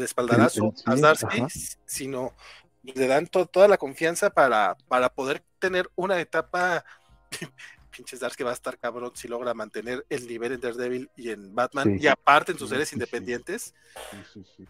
espaldarazo 0.00 0.74
a 0.84 0.96
Darsky, 0.96 1.44
sino 1.86 2.34
le 2.82 3.06
dan 3.06 3.28
toda 3.28 3.68
la 3.68 3.78
confianza 3.78 4.30
para, 4.30 4.76
para 4.88 5.10
poder 5.10 5.44
tener 5.60 5.88
una 5.94 6.20
etapa 6.20 6.84
pinches 7.96 8.20
Dark 8.20 8.36
que 8.36 8.44
va 8.44 8.50
a 8.50 8.54
estar 8.54 8.78
cabrón 8.78 9.12
si 9.14 9.28
logra 9.28 9.54
mantener 9.54 10.04
el 10.08 10.26
nivel 10.26 10.52
en 10.52 10.60
Daredevil 10.60 11.10
y 11.16 11.30
en 11.30 11.54
Batman 11.54 11.96
y 11.98 12.06
aparte 12.06 12.52
en 12.52 12.58
sus 12.58 12.68
series 12.68 12.92
independientes. 12.92 13.74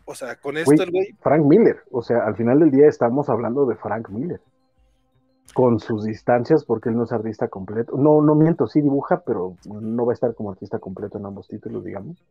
o 0.04 0.14
sea, 0.14 0.36
con 0.36 0.56
esto 0.56 0.82
el 0.82 0.90
güey. 0.90 1.14
Frank 1.20 1.44
Miller, 1.44 1.82
o 1.90 2.02
sea, 2.02 2.24
al 2.24 2.36
final 2.36 2.60
del 2.60 2.70
día 2.70 2.88
estamos 2.88 3.28
hablando 3.28 3.66
de 3.66 3.76
Frank 3.76 4.08
Miller. 4.10 4.40
Con 5.54 5.80
sus 5.80 6.04
distancias, 6.04 6.64
porque 6.64 6.90
él 6.90 6.96
no 6.96 7.04
es 7.04 7.12
artista 7.12 7.48
completo. 7.48 7.96
No, 7.96 8.20
no 8.20 8.34
miento, 8.34 8.66
sí 8.66 8.82
dibuja, 8.82 9.22
pero 9.24 9.56
no 9.64 10.04
va 10.04 10.12
a 10.12 10.14
estar 10.14 10.34
como 10.34 10.50
artista 10.50 10.78
completo 10.78 11.16
en 11.16 11.24
ambos 11.24 11.48
títulos, 11.48 11.82
digamos. 11.82 12.22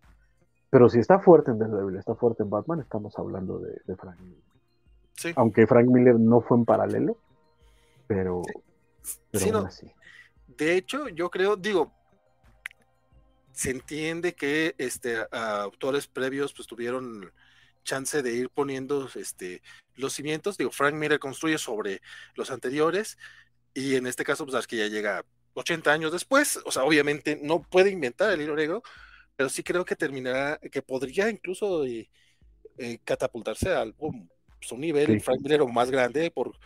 Pero 0.70 0.90
si 0.90 1.00
está 1.00 1.20
fuerte 1.20 1.50
en 1.50 1.58
Daredevil, 1.58 1.96
está 1.96 2.14
fuerte 2.14 2.44
en 2.44 2.50
Batman, 2.52 2.82
estamos 2.82 3.18
hablando 3.18 3.60
de, 3.60 3.96
Frank 3.96 4.20
Miller. 4.20 5.34
Aunque 5.38 5.66
Frank 5.66 5.88
Miller 5.88 6.20
no 6.20 6.42
fue 6.42 6.58
en 6.58 6.66
paralelo, 6.66 7.18
pero, 8.06 8.44
pero 9.32 9.58
aún 9.58 9.68
así. 9.68 9.90
De 10.58 10.76
hecho, 10.76 11.10
yo 11.10 11.30
creo, 11.30 11.56
digo, 11.56 11.94
se 13.52 13.72
entiende 13.72 14.34
que 14.34 14.76
este, 14.78 15.18
autores 15.32 16.08
previos 16.08 16.54
pues 16.54 16.68
tuvieron 16.68 17.32
chance 17.84 18.22
de 18.22 18.34
ir 18.34 18.50
poniendo 18.50 19.10
este, 19.16 19.62
los 19.96 20.14
cimientos. 20.14 20.58
Digo, 20.58 20.72
Frank 20.72 20.96
Miller 20.96 21.20
construye 21.20 21.58
sobre 21.58 22.02
los 22.36 22.52
anteriores 22.52 23.18
y 23.74 23.96
en 23.96 24.08
este 24.08 24.24
caso, 24.24 24.46
pues 24.46 24.68
que 24.68 24.78
ya 24.78 24.88
llega 24.88 25.24
80 25.54 25.92
años 25.92 26.12
después. 26.12 26.60
O 26.66 26.72
sea, 26.72 26.84
obviamente 26.84 27.40
no 27.42 27.62
puede 27.62 27.92
inventar 27.92 28.32
el 28.32 28.42
hilo 28.42 28.56
negro, 28.56 28.84
pero 29.36 29.50
sí 29.50 29.64
creo 29.64 29.86
que 29.86 29.96
terminará, 29.96 30.60
que 30.72 30.82
podría 30.82 31.30
incluso 31.30 31.86
eh, 31.86 32.10
eh, 32.78 33.00
catapultarse 33.04 33.74
al 33.74 33.94
pues, 33.94 34.14
un 34.72 34.82
nivel 34.82 35.22
Frank 35.22 35.40
Miller 35.42 35.66
más 35.66 35.92
grande 35.92 36.32
por, 36.32 36.58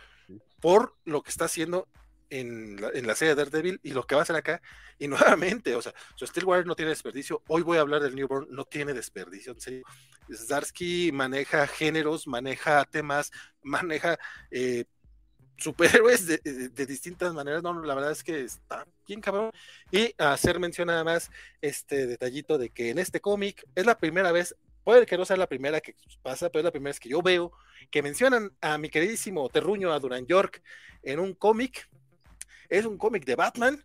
por 0.60 0.96
lo 1.04 1.22
que 1.22 1.30
está 1.30 1.44
haciendo 1.44 1.86
en 2.30 2.80
la, 2.80 3.14
serie 3.14 3.34
de 3.34 3.44
Daredevil 3.44 3.80
y 3.82 3.90
lo 3.90 4.06
que 4.06 4.14
va 4.14 4.20
a 4.20 4.22
hacer 4.22 4.36
acá. 4.36 4.62
Y 4.98 5.08
nuevamente, 5.08 5.74
o 5.74 5.82
sea, 5.82 5.92
su 6.14 6.26
Stillwater 6.26 6.66
no 6.66 6.76
tiene 6.76 6.90
desperdicio. 6.90 7.42
Hoy 7.48 7.62
voy 7.62 7.78
a 7.78 7.80
hablar 7.80 8.02
del 8.02 8.14
Newborn, 8.14 8.46
no 8.50 8.64
tiene 8.64 8.94
desperdicio. 8.94 9.54
En 9.66 11.14
maneja 11.14 11.66
géneros, 11.66 12.26
maneja 12.26 12.84
temas, 12.84 13.30
maneja 13.62 14.18
eh, 14.50 14.84
superhéroes 15.56 16.26
de, 16.26 16.86
distintas 16.86 17.34
maneras. 17.34 17.62
No, 17.62 17.82
la 17.82 17.94
verdad 17.94 18.12
es 18.12 18.24
que 18.24 18.44
está 18.44 18.86
bien 19.06 19.20
cabrón. 19.20 19.50
Y 19.90 20.14
hacer 20.18 20.58
mención 20.58 20.86
nada 20.86 21.04
más 21.04 21.30
este 21.60 22.06
detallito 22.06 22.58
de 22.58 22.70
que 22.70 22.90
en 22.90 22.98
este 22.98 23.20
cómic 23.20 23.66
es 23.74 23.86
la 23.86 23.98
primera 23.98 24.32
vez. 24.32 24.54
Puede 24.82 25.04
que 25.04 25.18
no 25.18 25.26
sea 25.26 25.36
la 25.36 25.46
primera 25.46 25.80
que 25.80 25.94
pasa, 26.22 26.48
pero 26.48 26.60
es 26.60 26.64
la 26.64 26.70
primera 26.70 26.90
vez 26.90 27.00
que 27.00 27.10
yo 27.10 27.20
veo 27.20 27.52
que 27.90 28.02
mencionan 28.02 28.50
a 28.60 28.78
mi 28.78 28.88
queridísimo 28.88 29.48
Terruño, 29.48 29.92
a 29.92 29.98
Duran 29.98 30.26
York, 30.26 30.62
en 31.02 31.20
un 31.20 31.34
cómic 31.34 31.88
es 32.70 32.86
un 32.86 32.96
cómic 32.96 33.24
de 33.24 33.36
Batman, 33.36 33.84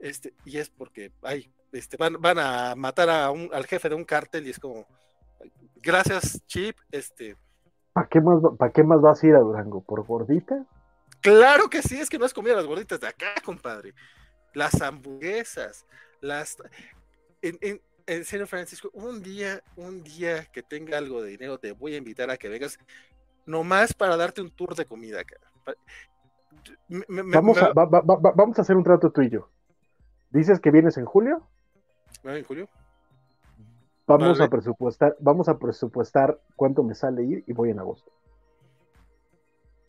este, 0.00 0.34
y 0.44 0.58
es 0.58 0.70
porque 0.70 1.12
ay, 1.22 1.52
este, 1.72 1.96
van, 1.96 2.20
van 2.20 2.38
a 2.38 2.74
matar 2.74 3.10
a 3.10 3.30
un, 3.30 3.50
al 3.52 3.66
jefe 3.66 3.88
de 3.88 3.94
un 3.94 4.04
cártel 4.04 4.46
y 4.46 4.50
es 4.50 4.58
como, 4.58 4.86
gracias 5.76 6.44
Chip, 6.46 6.76
este... 6.90 7.36
¿Para 7.92 8.08
qué, 8.08 8.20
más, 8.20 8.40
¿Para 8.58 8.72
qué 8.72 8.82
más 8.82 9.00
vas 9.00 9.22
a 9.22 9.26
ir 9.26 9.34
a 9.34 9.40
Durango? 9.40 9.82
¿Por 9.82 10.06
gordita? 10.06 10.66
Claro 11.20 11.68
que 11.68 11.82
sí, 11.82 11.98
es 12.00 12.08
que 12.08 12.18
no 12.18 12.24
has 12.24 12.34
comido 12.34 12.54
las 12.54 12.66
gorditas 12.66 13.00
de 13.00 13.08
acá, 13.08 13.34
compadre. 13.44 13.92
Las 14.54 14.80
hamburguesas, 14.80 15.84
las... 16.20 16.56
En, 17.42 17.58
en, 17.60 17.80
en 18.06 18.24
serio, 18.24 18.46
Francisco, 18.46 18.90
un 18.94 19.22
día, 19.22 19.62
un 19.76 20.02
día 20.02 20.44
que 20.46 20.62
tenga 20.62 20.96
algo 20.96 21.20
de 21.22 21.30
dinero, 21.30 21.58
te 21.58 21.72
voy 21.72 21.94
a 21.94 21.98
invitar 21.98 22.30
a 22.30 22.36
que 22.36 22.48
vengas 22.48 22.78
nomás 23.46 23.92
para 23.92 24.16
darte 24.16 24.40
un 24.40 24.50
tour 24.50 24.74
de 24.74 24.86
comida 24.86 25.24
vamos, 27.32 27.62
a, 27.62 27.72
vamos 27.72 28.58
a 28.58 28.62
hacer 28.62 28.76
un 28.76 28.84
trato 28.84 29.10
tú 29.10 29.22
y 29.22 29.30
yo. 29.30 29.48
¿Dices 30.30 30.60
que 30.60 30.70
vienes 30.70 30.96
en 30.98 31.04
julio? 31.04 31.42
Ah, 32.24 32.36
¿En 32.36 32.44
julio? 32.44 32.68
Vamos 34.06 34.40
a 34.40 34.48
presupuestar, 34.48 35.16
vamos 35.20 35.48
a 35.48 35.58
presupuestar 35.58 36.40
cuánto 36.56 36.82
me 36.82 36.94
sale 36.94 37.22
ir 37.24 37.44
y 37.46 37.52
voy 37.52 37.70
en 37.70 37.78
agosto. 37.78 38.10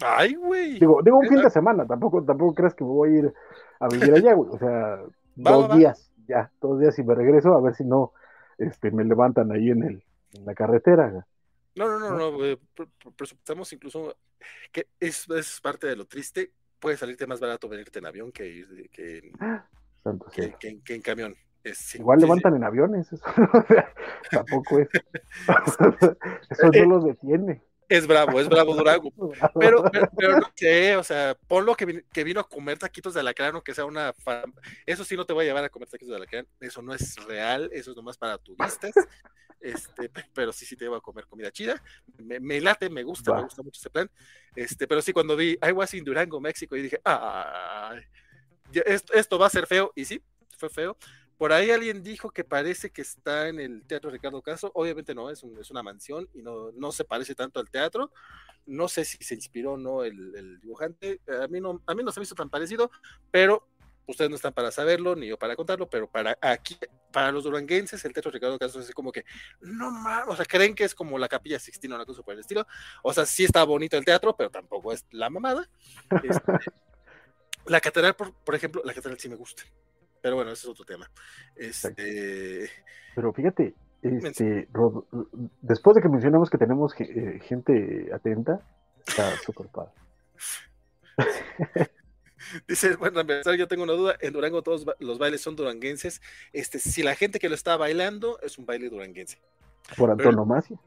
Ay, 0.01 0.35
güey. 0.35 0.79
Digo, 0.79 1.01
digo 1.01 1.17
un 1.17 1.27
fin 1.27 1.41
de 1.41 1.49
semana, 1.49 1.85
tampoco, 1.85 2.23
tampoco 2.23 2.53
crees 2.53 2.73
que 2.73 2.83
voy 2.83 3.09
a 3.09 3.19
ir 3.19 3.33
a 3.79 3.87
vivir 3.87 4.13
allá, 4.13 4.33
güey. 4.33 4.49
O 4.51 4.57
sea, 4.57 4.99
dos 5.35 5.75
días, 5.75 6.11
ya, 6.27 6.51
dos 6.61 6.79
días 6.79 6.97
y 6.99 7.03
me 7.03 7.15
regreso 7.15 7.53
a 7.53 7.61
ver 7.61 7.75
si 7.75 7.85
no 7.85 8.13
este, 8.57 8.91
me 8.91 9.03
levantan 9.03 9.51
ahí 9.51 9.69
en 9.69 9.83
el, 9.83 10.03
en 10.33 10.45
la 10.45 10.53
carretera. 10.53 11.25
No, 11.75 11.87
no, 11.87 11.99
no, 11.99 12.17
no, 12.17 12.57
presupuestamos 13.15 13.71
incluso 13.71 14.15
que 14.71 14.87
es, 14.99 15.29
es, 15.29 15.61
parte 15.61 15.87
de 15.87 15.95
lo 15.95 16.05
triste. 16.05 16.51
Puede 16.79 16.97
salirte 16.97 17.27
más 17.27 17.39
barato 17.39 17.67
venirte 17.67 17.99
en 17.99 18.05
avión 18.05 18.31
que, 18.31 18.65
que, 18.91 19.31
que, 20.31 20.79
que, 20.83 20.95
en 20.95 21.01
camión. 21.01 21.35
Igual 21.93 22.19
levantan 22.19 22.55
en 22.55 22.63
aviones, 22.63 23.11
eso 23.11 23.25
tampoco 24.31 24.79
es. 24.79 24.87
eso 26.49 26.71
no 26.71 26.85
los 26.85 27.05
detiene. 27.05 27.61
Es 27.89 28.05
bravo, 28.05 28.39
es 28.39 28.47
bravo 28.47 28.75
Durango. 28.75 29.11
Pero, 29.59 29.83
pero, 30.15 30.37
no 30.37 30.51
sé, 30.55 30.95
o 30.95 31.03
sea, 31.03 31.35
ponlo 31.47 31.75
que, 31.75 32.05
que 32.13 32.23
vino 32.23 32.39
a 32.39 32.47
comer 32.47 32.77
taquitos 32.77 33.15
de 33.15 33.21
alacrán 33.21 33.55
o 33.55 33.63
que 33.63 33.73
sea 33.73 33.85
una. 33.85 34.13
Eso 34.85 35.03
sí 35.03 35.17
no 35.17 35.25
te 35.25 35.33
voy 35.33 35.45
a 35.45 35.47
llevar 35.47 35.63
a 35.63 35.69
comer 35.69 35.89
taquitos 35.89 36.11
de 36.11 36.17
alacrán. 36.17 36.47
Eso 36.59 36.83
no 36.83 36.93
es 36.93 37.15
real, 37.25 37.69
eso 37.73 37.91
es 37.91 37.97
nomás 37.97 38.17
para 38.17 38.37
turistas. 38.37 38.91
Este, 39.59 40.09
pero 40.33 40.53
sí, 40.53 40.65
sí 40.65 40.75
te 40.75 40.85
iba 40.85 40.97
a 40.97 41.01
comer 41.01 41.25
comida 41.25 41.51
chida. 41.51 41.81
Me, 42.17 42.61
late, 42.61 42.89
me 42.89 43.03
gusta, 43.03 43.33
me 43.33 43.43
gusta 43.43 43.63
mucho 43.63 43.79
ese 43.79 43.89
plan. 43.89 44.09
Este, 44.55 44.87
pero 44.87 45.01
sí, 45.01 45.11
cuando 45.11 45.35
vi 45.35 45.57
I 45.67 45.71
was 45.71 45.93
in 45.93 46.03
Durango, 46.03 46.39
México, 46.39 46.75
y 46.75 46.83
dije, 46.83 47.01
ay, 47.03 48.03
esto, 48.71 49.13
esto 49.13 49.39
va 49.39 49.47
a 49.47 49.49
ser 49.49 49.67
feo. 49.67 49.91
Y 49.95 50.05
sí, 50.05 50.21
fue 50.57 50.69
feo. 50.69 50.95
Por 51.39 51.53
ahí 51.53 51.71
alguien 51.71 52.03
dijo 52.03 52.31
que 52.31 52.43
parece 52.43 52.89
que 52.89 53.01
está 53.01 53.47
en 53.47 53.61
el 53.61 53.85
Teatro 53.87 54.09
Ricardo 54.09 54.41
Caso. 54.41 54.71
Obviamente 54.75 55.15
no, 55.15 55.29
es, 55.29 55.41
es 55.41 55.71
una 55.71 55.81
mansión 55.81 56.27
y 56.33 56.41
no, 56.41 56.73
no, 56.73 56.91
se 56.91 57.05
parece 57.05 57.33
tanto 57.33 57.61
al 57.61 57.69
teatro. 57.69 58.11
No 58.65 58.89
sé 58.89 59.05
si 59.05 59.17
se 59.23 59.35
inspiró 59.35 59.71
o 59.71 59.77
no 59.77 60.03
el, 60.03 60.59
dibujante. 60.59 61.21
A 61.41 61.47
mí, 61.47 61.61
no, 61.61 61.81
a 61.85 61.95
mí 61.95 62.03
no 62.03 62.11
se 62.11 62.19
me 62.19 62.25
hizo 62.25 62.35
tan 62.35 62.49
parecido, 62.49 62.91
pero 63.31 63.65
ustedes 64.05 64.29
no 64.29 64.35
están 64.35 64.51
para 64.51 64.69
saberlo 64.69 65.15
ni 65.15 65.27
yo 65.27 65.39
para 65.39 65.55
contarlo, 65.55 65.89
pero 65.89 66.11
para 66.11 66.37
aquí, 66.41 66.77
para 67.09 67.31
los 67.31 67.45
duranguenses, 67.45 68.03
el 68.03 68.11
Teatro 68.11 68.31
Ricardo 68.31 68.59
Caso 68.59 68.81
es 68.81 68.91
como 68.91 69.09
que, 69.13 69.23
no 69.61 69.91
mames, 69.91 70.27
o 70.27 70.35
sea, 70.35 70.43
creen 70.43 70.75
que 70.75 70.83
es 70.83 70.93
como 70.93 71.17
la 71.17 71.29
Capilla 71.29 71.57
Sixtina 71.57 71.95
o 71.95 71.99
una 71.99 72.05
cosa 72.05 72.21
por 72.21 72.33
el 72.33 72.41
estilo. 72.41 72.67
O 73.01 73.13
sea, 73.13 73.25
sí 73.25 73.45
está 73.45 73.63
bonito 73.63 73.95
el 73.95 74.03
teatro, 74.03 74.35
pero 74.35 74.49
tampoco 74.49 74.91
es 74.91 75.05
la 75.11 75.29
mamada. 75.29 75.69
Este, 76.21 76.51
la 77.65 77.79
catedral, 77.79 78.17
por, 78.17 78.33
por 78.33 78.55
ejemplo, 78.55 78.81
la 78.83 78.93
catedral 78.93 79.17
sí 79.17 79.29
me 79.29 79.37
gusta 79.37 79.63
pero 80.21 80.35
bueno, 80.35 80.51
ese 80.51 80.67
es 80.67 80.69
otro 80.69 80.85
tema. 80.85 81.09
Este... 81.55 82.69
Pero 83.15 83.33
fíjate, 83.33 83.73
este, 84.01 84.69
después 85.61 85.95
de 85.95 86.01
que 86.01 86.09
mencionamos 86.09 86.49
que 86.49 86.57
tenemos 86.57 86.93
eh, 86.99 87.39
gente 87.43 88.09
atenta, 88.13 88.61
está 89.05 89.35
súper 89.45 89.67
padre. 89.67 89.91
Dice, 92.67 92.95
bueno, 92.95 93.21
yo 93.55 93.67
tengo 93.67 93.83
una 93.83 93.93
duda, 93.93 94.15
en 94.21 94.33
Durango 94.33 94.63
todos 94.63 94.85
los 94.99 95.19
bailes 95.19 95.41
son 95.41 95.55
duranguenses. 95.55 96.21
Este, 96.53 96.79
si 96.79 97.03
la 97.03 97.15
gente 97.15 97.39
que 97.39 97.49
lo 97.49 97.55
está 97.55 97.75
bailando 97.75 98.39
es 98.41 98.57
un 98.57 98.65
baile 98.65 98.89
duranguense. 98.89 99.37
Por 99.97 100.09
antonomasia. 100.11 100.79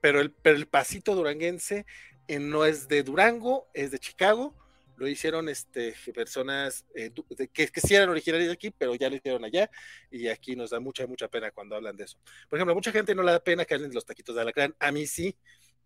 Pero 0.00 0.20
el, 0.20 0.30
pero 0.30 0.56
el 0.56 0.66
pasito 0.66 1.14
duranguense 1.14 1.84
eh, 2.28 2.38
no 2.38 2.64
es 2.64 2.88
de 2.88 3.02
Durango, 3.02 3.66
es 3.74 3.90
de 3.90 3.98
Chicago 3.98 4.54
lo 5.00 5.08
hicieron 5.08 5.48
este, 5.48 5.94
personas 6.14 6.84
eh, 6.94 7.10
que, 7.54 7.68
que 7.68 7.80
sí 7.80 7.94
eran 7.94 8.10
originarias 8.10 8.48
de 8.48 8.52
aquí, 8.52 8.70
pero 8.70 8.94
ya 8.94 9.08
lo 9.08 9.16
hicieron 9.16 9.42
allá, 9.42 9.70
y 10.10 10.28
aquí 10.28 10.54
nos 10.54 10.70
da 10.70 10.78
mucha, 10.78 11.06
mucha 11.06 11.26
pena 11.26 11.50
cuando 11.50 11.74
hablan 11.74 11.96
de 11.96 12.04
eso. 12.04 12.18
Por 12.50 12.58
ejemplo, 12.58 12.72
a 12.72 12.74
mucha 12.74 12.92
gente 12.92 13.14
no 13.14 13.22
le 13.22 13.32
da 13.32 13.40
pena 13.40 13.64
que 13.64 13.72
hablen 13.72 13.88
de 13.88 13.94
los 13.94 14.04
taquitos 14.04 14.34
de 14.34 14.42
alacrán, 14.42 14.76
a 14.78 14.92
mí 14.92 15.06
sí, 15.06 15.34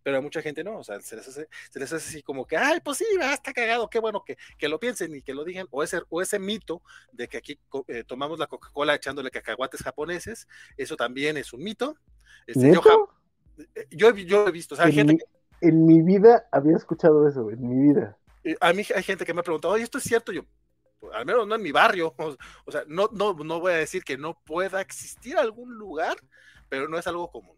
pero 0.02 0.18
a 0.18 0.20
mucha 0.20 0.42
gente 0.42 0.64
no, 0.64 0.78
o 0.78 0.84
sea, 0.84 1.00
se 1.00 1.14
les 1.14 1.28
hace, 1.28 1.48
se 1.70 1.78
les 1.78 1.92
hace 1.92 2.08
así 2.08 2.22
como 2.24 2.44
que, 2.44 2.56
ay, 2.56 2.80
pues 2.84 2.98
sí, 2.98 3.06
está 3.32 3.52
cagado, 3.52 3.88
qué 3.88 4.00
bueno 4.00 4.24
que, 4.24 4.36
que, 4.58 4.68
lo 4.68 4.80
piensen 4.80 5.14
y 5.14 5.22
que 5.22 5.32
lo 5.32 5.44
digan, 5.44 5.68
o 5.70 5.84
ese, 5.84 6.02
o 6.08 6.20
ese 6.20 6.40
mito 6.40 6.82
de 7.12 7.28
que 7.28 7.36
aquí 7.36 7.60
eh, 7.86 8.02
tomamos 8.02 8.40
la 8.40 8.48
Coca-Cola 8.48 8.96
echándole 8.96 9.30
cacahuates 9.30 9.84
japoneses, 9.84 10.48
eso 10.76 10.96
también 10.96 11.36
es 11.36 11.52
un 11.52 11.62
mito. 11.62 11.96
Este, 12.48 12.72
yo, 12.72 12.82
eh, 13.76 13.86
yo, 13.92 14.12
yo, 14.16 14.48
he 14.48 14.50
visto, 14.50 14.74
o 14.74 14.76
sea, 14.76 14.90
gente 14.90 15.24
en 15.60 15.86
mi 15.86 16.02
vida 16.02 16.48
había 16.50 16.76
escuchado 16.76 17.28
eso, 17.28 17.48
en 17.48 17.66
mi 17.66 17.92
vida. 17.92 18.18
A 18.60 18.72
mí 18.72 18.82
hay 18.94 19.02
gente 19.02 19.24
que 19.24 19.34
me 19.34 19.40
ha 19.40 19.44
preguntado, 19.44 19.74
oye, 19.74 19.84
¿esto 19.84 19.98
es 19.98 20.04
cierto? 20.04 20.32
Yo, 20.32 20.42
al 21.12 21.26
menos 21.26 21.46
no 21.46 21.54
en 21.54 21.62
mi 21.62 21.72
barrio. 21.72 22.14
O, 22.66 22.72
sea, 22.72 22.82
no, 22.86 23.08
no, 23.12 23.34
no 23.34 23.60
voy 23.60 23.72
a 23.72 23.76
decir 23.76 24.04
que 24.04 24.16
no 24.16 24.38
pueda 24.44 24.80
existir 24.80 25.36
algún 25.36 25.74
lugar, 25.74 26.16
pero 26.68 26.88
no 26.88 26.98
es 26.98 27.06
algo 27.06 27.30
común. 27.30 27.56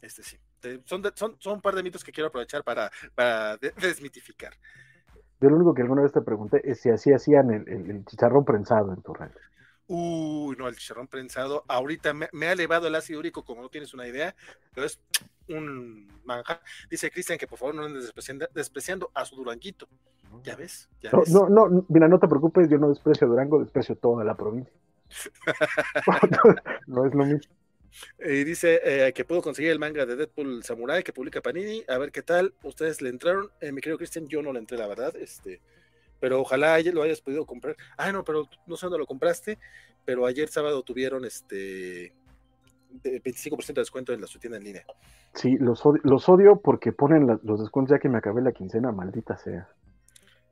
Este 0.00 0.22
sí. 0.22 0.38
Son, 0.84 1.02
son, 1.14 1.36
son 1.38 1.54
un 1.54 1.60
par 1.62 1.74
de 1.74 1.82
mitos 1.82 2.04
que 2.04 2.12
quiero 2.12 2.28
aprovechar 2.28 2.62
para, 2.62 2.90
para 3.14 3.56
desmitificar. 3.80 4.52
Yo 5.40 5.48
lo 5.48 5.56
único 5.56 5.74
que 5.74 5.82
alguna 5.82 6.02
vez 6.02 6.12
te 6.12 6.20
pregunté 6.20 6.60
es 6.64 6.80
si 6.80 6.90
así 6.90 7.12
hacían 7.12 7.50
el, 7.50 7.66
el, 7.66 8.04
chicharrón 8.04 8.44
prensado 8.44 8.92
en 8.92 9.00
tu 9.02 9.14
rancho. 9.14 9.38
Uy, 9.92 10.54
no, 10.56 10.68
el 10.68 10.76
chicharrón 10.76 11.08
prensado. 11.08 11.64
Ahorita 11.66 12.14
me, 12.14 12.46
ha 12.46 12.52
elevado 12.52 12.86
el 12.86 12.94
ácido 12.94 13.18
úrico, 13.18 13.44
como 13.44 13.60
no 13.60 13.68
tienes 13.68 13.92
una 13.92 14.06
idea, 14.06 14.36
pero 14.72 14.86
es 14.86 15.00
un 15.48 16.06
manjar. 16.24 16.60
Dice 16.88 17.10
Cristian 17.10 17.36
que 17.36 17.48
por 17.48 17.58
favor 17.58 17.74
no 17.74 17.82
andes 17.82 18.12
despreciando, 18.54 19.10
a 19.12 19.24
su 19.24 19.34
Duranguito. 19.34 19.88
Ya 20.44 20.54
ves, 20.54 20.88
ya 21.00 21.10
no, 21.10 21.18
ves. 21.18 21.30
No, 21.32 21.48
no, 21.48 21.84
mira, 21.88 22.06
no 22.06 22.20
te 22.20 22.28
preocupes, 22.28 22.68
yo 22.68 22.78
no 22.78 22.88
desprecio 22.88 23.26
a 23.26 23.30
Durango, 23.30 23.58
desprecio 23.58 23.96
toda 23.96 24.22
la 24.22 24.36
provincia. 24.36 24.72
no 26.86 27.04
es 27.04 27.12
lo 27.12 27.24
mismo. 27.24 27.52
Y 28.20 28.44
dice 28.44 28.80
eh, 28.84 29.12
que 29.12 29.24
puedo 29.24 29.42
conseguir 29.42 29.72
el 29.72 29.80
manga 29.80 30.06
de 30.06 30.14
Deadpool 30.14 30.62
Samurai 30.62 31.02
que 31.02 31.12
publica 31.12 31.40
Panini. 31.40 31.82
A 31.88 31.98
ver 31.98 32.12
qué 32.12 32.22
tal. 32.22 32.54
Ustedes 32.62 33.02
le 33.02 33.08
entraron. 33.08 33.50
Eh, 33.60 33.72
mi 33.72 33.80
querido 33.80 33.98
Cristian, 33.98 34.28
yo 34.28 34.40
no 34.40 34.52
le 34.52 34.60
entré, 34.60 34.78
la 34.78 34.86
verdad. 34.86 35.16
Este, 35.16 35.60
pero 36.20 36.40
ojalá 36.40 36.78
lo 36.80 37.02
hayas 37.02 37.20
podido 37.20 37.46
comprar. 37.46 37.76
Ah, 37.96 38.12
no, 38.12 38.24
pero 38.24 38.48
no 38.66 38.76
sé 38.76 38.86
dónde 38.86 38.98
lo 38.98 39.06
compraste. 39.06 39.58
Pero 40.04 40.26
ayer 40.26 40.48
sábado 40.48 40.82
tuvieron 40.82 41.24
este 41.24 42.12
25% 43.02 43.66
de 43.66 43.80
descuento 43.80 44.12
en 44.12 44.20
la 44.20 44.26
su 44.26 44.38
tienda 44.38 44.58
en 44.58 44.64
línea. 44.64 44.84
Sí, 45.34 45.56
los 45.58 45.84
odio, 45.84 46.00
los 46.04 46.28
odio 46.28 46.56
porque 46.56 46.92
ponen 46.92 47.26
los 47.42 47.60
descuentos 47.60 47.94
ya 47.94 47.98
que 48.00 48.08
me 48.08 48.18
acabé 48.18 48.42
la 48.42 48.52
quincena, 48.52 48.92
maldita 48.92 49.36
sea. 49.36 49.68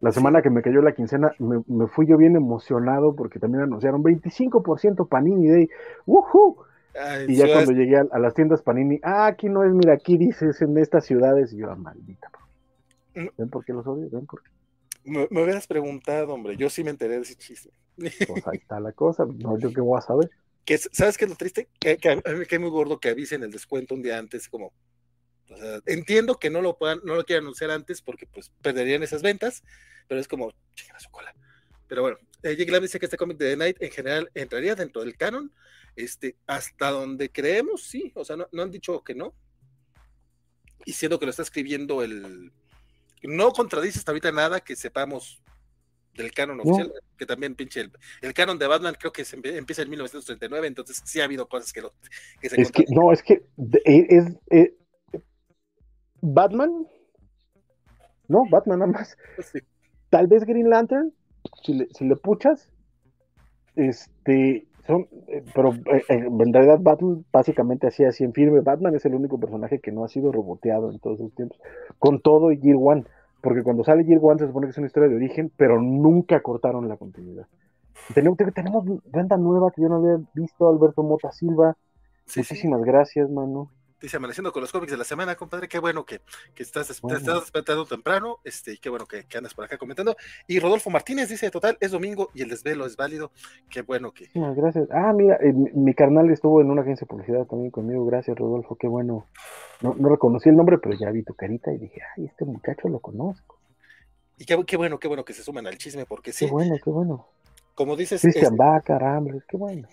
La 0.00 0.12
semana 0.12 0.42
que 0.42 0.50
me 0.50 0.62
cayó 0.62 0.80
la 0.80 0.92
quincena, 0.92 1.32
me, 1.38 1.88
fui 1.88 2.06
yo 2.06 2.16
bien 2.16 2.36
emocionado 2.36 3.16
porque 3.16 3.40
también 3.40 3.64
anunciaron 3.64 4.02
25% 4.04 5.08
Panini 5.08 5.48
Day. 5.48 5.68
¡Woohoo! 6.06 6.64
y 7.28 7.36
ya 7.36 7.46
cuando 7.52 7.72
llegué 7.72 7.96
a, 7.96 8.18
las 8.18 8.34
tiendas 8.34 8.62
Panini, 8.62 9.00
ah, 9.02 9.26
aquí 9.26 9.48
no 9.48 9.64
es, 9.64 9.72
mira, 9.72 9.94
aquí 9.94 10.16
dices 10.16 10.60
en 10.62 10.78
estas 10.78 11.04
ciudades, 11.04 11.52
y 11.52 11.58
yo, 11.58 11.70
ah, 11.70 11.76
maldita. 11.76 12.30
Mm. 13.14 13.26
¿Ven 13.36 13.50
por 13.50 13.64
qué 13.64 13.72
los 13.72 13.86
odio? 13.86 14.08
¿Ven 14.10 14.26
por 14.26 14.42
qué? 14.42 14.50
Me, 15.04 15.26
hubieras 15.30 15.66
preguntado, 15.66 16.34
hombre, 16.34 16.56
yo 16.56 16.68
sí 16.68 16.84
me 16.84 16.90
enteré 16.90 17.16
de 17.16 17.22
ese 17.22 17.36
chiste. 17.36 17.70
Pues 17.96 18.46
ahí 18.46 18.58
está 18.58 18.78
la 18.80 18.92
cosa, 18.92 19.26
no, 19.26 19.58
yo 19.58 19.72
qué 19.72 19.80
voy 19.80 19.98
a 19.98 20.02
saber. 20.02 20.30
¿Sabes 20.92 21.16
qué 21.16 21.24
es 21.24 21.30
lo 21.30 21.36
triste? 21.36 21.68
Que, 21.80 21.98
a 22.08 22.30
mí 22.32 22.38
me 22.38 22.46
cae 22.46 22.58
muy 22.58 22.70
gordo 22.70 23.00
que 23.00 23.08
avisen 23.08 23.42
el 23.42 23.50
descuento 23.50 23.94
un 23.94 24.02
día 24.02 24.18
antes, 24.18 24.48
como, 24.48 24.72
o 25.50 25.56
sea, 25.56 25.80
entiendo 25.86 26.38
que 26.38 26.50
no 26.50 26.60
lo 26.60 26.76
puedan, 26.76 27.00
no 27.04 27.14
lo 27.14 27.24
quieran 27.24 27.44
anunciar 27.44 27.70
antes 27.70 28.02
porque 28.02 28.26
pues 28.26 28.50
perderían 28.60 29.02
esas 29.02 29.22
ventas, 29.22 29.62
pero 30.06 30.20
es 30.20 30.28
como, 30.28 30.50
a 30.50 31.00
su 31.00 31.10
cola. 31.10 31.34
Pero 31.88 32.02
bueno, 32.02 32.18
eh, 32.42 32.54
Jake 32.54 32.80
dice 32.80 33.00
que 33.00 33.06
este 33.06 33.16
cómic 33.16 33.38
de 33.38 33.50
The 33.50 33.56
Night 33.56 33.76
en 33.80 33.90
general 33.90 34.30
entraría 34.34 34.74
dentro 34.74 35.02
del 35.02 35.16
canon, 35.16 35.52
este, 35.96 36.36
hasta 36.46 36.90
donde 36.90 37.30
creemos, 37.30 37.82
sí, 37.82 38.12
o 38.14 38.24
sea, 38.24 38.36
no, 38.36 38.46
han 38.62 38.70
dicho 38.70 39.02
que 39.02 39.14
no. 39.14 39.34
Y 40.84 40.92
siendo 40.92 41.18
que 41.18 41.26
lo 41.26 41.30
está 41.30 41.42
escribiendo 41.42 42.02
el. 42.02 42.52
No 43.22 43.52
contradice 43.52 43.98
hasta 43.98 44.12
ahorita 44.12 44.32
nada 44.32 44.60
que 44.60 44.76
sepamos 44.76 45.42
del 46.14 46.32
canon 46.32 46.60
oficial, 46.60 46.92
que 47.16 47.26
también 47.26 47.54
pinche 47.54 47.80
el, 47.80 47.92
el, 48.22 48.34
canon 48.34 48.58
de 48.58 48.66
Batman 48.66 48.96
creo 48.98 49.12
que 49.12 49.24
se 49.24 49.36
empieza 49.36 49.82
en 49.82 49.90
1939, 49.90 50.66
entonces 50.66 51.00
sí 51.04 51.20
ha 51.20 51.24
habido 51.24 51.48
cosas 51.48 51.72
que, 51.72 51.80
lo, 51.80 51.94
que 52.40 52.50
se 52.50 52.60
es 52.60 52.72
que, 52.72 52.84
No, 52.88 53.12
es 53.12 53.22
que 53.22 53.46
e, 53.84 54.06
es, 54.08 54.36
eh, 54.50 54.76
Batman, 56.20 56.86
no, 58.26 58.44
Batman 58.50 58.80
nada 58.80 58.92
más. 58.92 59.16
Tal 60.10 60.26
vez 60.26 60.44
Green 60.44 60.68
Lantern, 60.68 61.14
si 61.62 61.74
le, 61.74 61.88
si 61.96 62.04
le 62.04 62.16
puchas, 62.16 62.68
este, 63.76 64.67
son, 64.88 65.06
eh, 65.28 65.44
pero 65.54 65.74
eh, 65.74 66.02
en 66.08 66.52
realidad 66.52 66.78
Batman 66.80 67.24
básicamente 67.30 67.86
así, 67.86 68.04
así 68.04 68.24
en 68.24 68.32
firme. 68.32 68.60
Batman 68.60 68.94
es 68.94 69.04
el 69.04 69.14
único 69.14 69.38
personaje 69.38 69.78
que 69.78 69.92
no 69.92 70.04
ha 70.04 70.08
sido 70.08 70.32
roboteado 70.32 70.90
en 70.90 70.98
todos 70.98 71.20
esos 71.20 71.34
tiempos. 71.34 71.58
Con 71.98 72.20
todo 72.20 72.50
y 72.50 72.58
Gear 72.58 72.76
One, 72.80 73.04
porque 73.42 73.62
cuando 73.62 73.84
sale 73.84 74.04
Gear 74.04 74.18
One 74.22 74.38
se 74.40 74.46
supone 74.46 74.66
que 74.66 74.70
es 74.70 74.78
una 74.78 74.86
historia 74.86 75.10
de 75.10 75.16
origen, 75.16 75.52
pero 75.56 75.80
nunca 75.80 76.40
cortaron 76.40 76.88
la 76.88 76.96
continuidad. 76.96 77.46
Tenemos, 78.14 78.38
tenemos 78.54 78.84
venta 79.12 79.36
nueva 79.36 79.70
que 79.70 79.82
yo 79.82 79.88
no 79.88 79.96
había 79.96 80.24
visto, 80.32 80.68
Alberto 80.68 81.02
Mota 81.02 81.30
Silva. 81.30 81.76
Muchísimas 82.34 82.82
gracias, 82.82 83.28
mano 83.28 83.70
dice 84.00 84.16
amaneciendo 84.16 84.52
con 84.52 84.62
los 84.62 84.72
cómics 84.72 84.92
de 84.92 84.98
la 84.98 85.04
semana, 85.04 85.34
compadre, 85.34 85.68
qué 85.68 85.78
bueno 85.78 86.04
que, 86.04 86.20
estás, 86.56 86.88
despertando 86.88 87.84
temprano, 87.84 88.38
este, 88.44 88.74
y 88.74 88.78
qué 88.78 88.88
bueno 88.88 89.06
que, 89.06 89.24
andas 89.36 89.54
por 89.54 89.64
acá 89.64 89.78
comentando. 89.78 90.16
Y 90.46 90.60
Rodolfo 90.60 90.90
Martínez 90.90 91.28
dice, 91.28 91.50
total, 91.50 91.76
es 91.80 91.90
domingo 91.90 92.30
y 92.34 92.42
el 92.42 92.48
desvelo 92.48 92.86
es 92.86 92.96
válido, 92.96 93.30
qué 93.68 93.82
bueno 93.82 94.12
que... 94.12 94.28
Gracias. 94.34 94.88
Ah, 94.90 95.12
mira, 95.12 95.36
eh, 95.36 95.52
mi, 95.52 95.94
carnal 95.94 96.30
estuvo 96.30 96.60
en 96.60 96.70
una 96.70 96.82
agencia 96.82 97.04
de 97.04 97.08
publicidad 97.08 97.46
también 97.46 97.70
conmigo, 97.70 98.04
gracias 98.06 98.36
Rodolfo, 98.38 98.76
qué 98.76 98.88
bueno. 98.88 99.26
No, 99.80 99.94
reconocí 99.98 100.48
el 100.48 100.56
nombre, 100.56 100.78
pero 100.78 100.96
ya 100.96 101.10
vi 101.10 101.22
tu 101.22 101.34
carita 101.34 101.72
y 101.72 101.78
dije, 101.78 102.00
ay, 102.16 102.26
este 102.26 102.44
muchacho 102.44 102.88
lo 102.88 103.00
conozco. 103.00 103.58
Y 104.38 104.44
qué, 104.44 104.56
qué 104.64 104.76
bueno, 104.76 104.98
qué 104.98 105.08
bueno 105.08 105.24
que 105.24 105.32
se 105.32 105.42
suman 105.42 105.66
al 105.66 105.76
chisme, 105.78 106.06
porque 106.06 106.32
sí. 106.32 106.46
Qué 106.46 106.52
bueno, 106.52 106.76
qué 106.82 106.90
bueno. 106.90 107.26
Como 107.74 107.96
dices... 107.96 108.20
Cristian 108.20 108.54
este, 108.54 109.44
qué 109.48 109.56
bueno. 109.56 109.88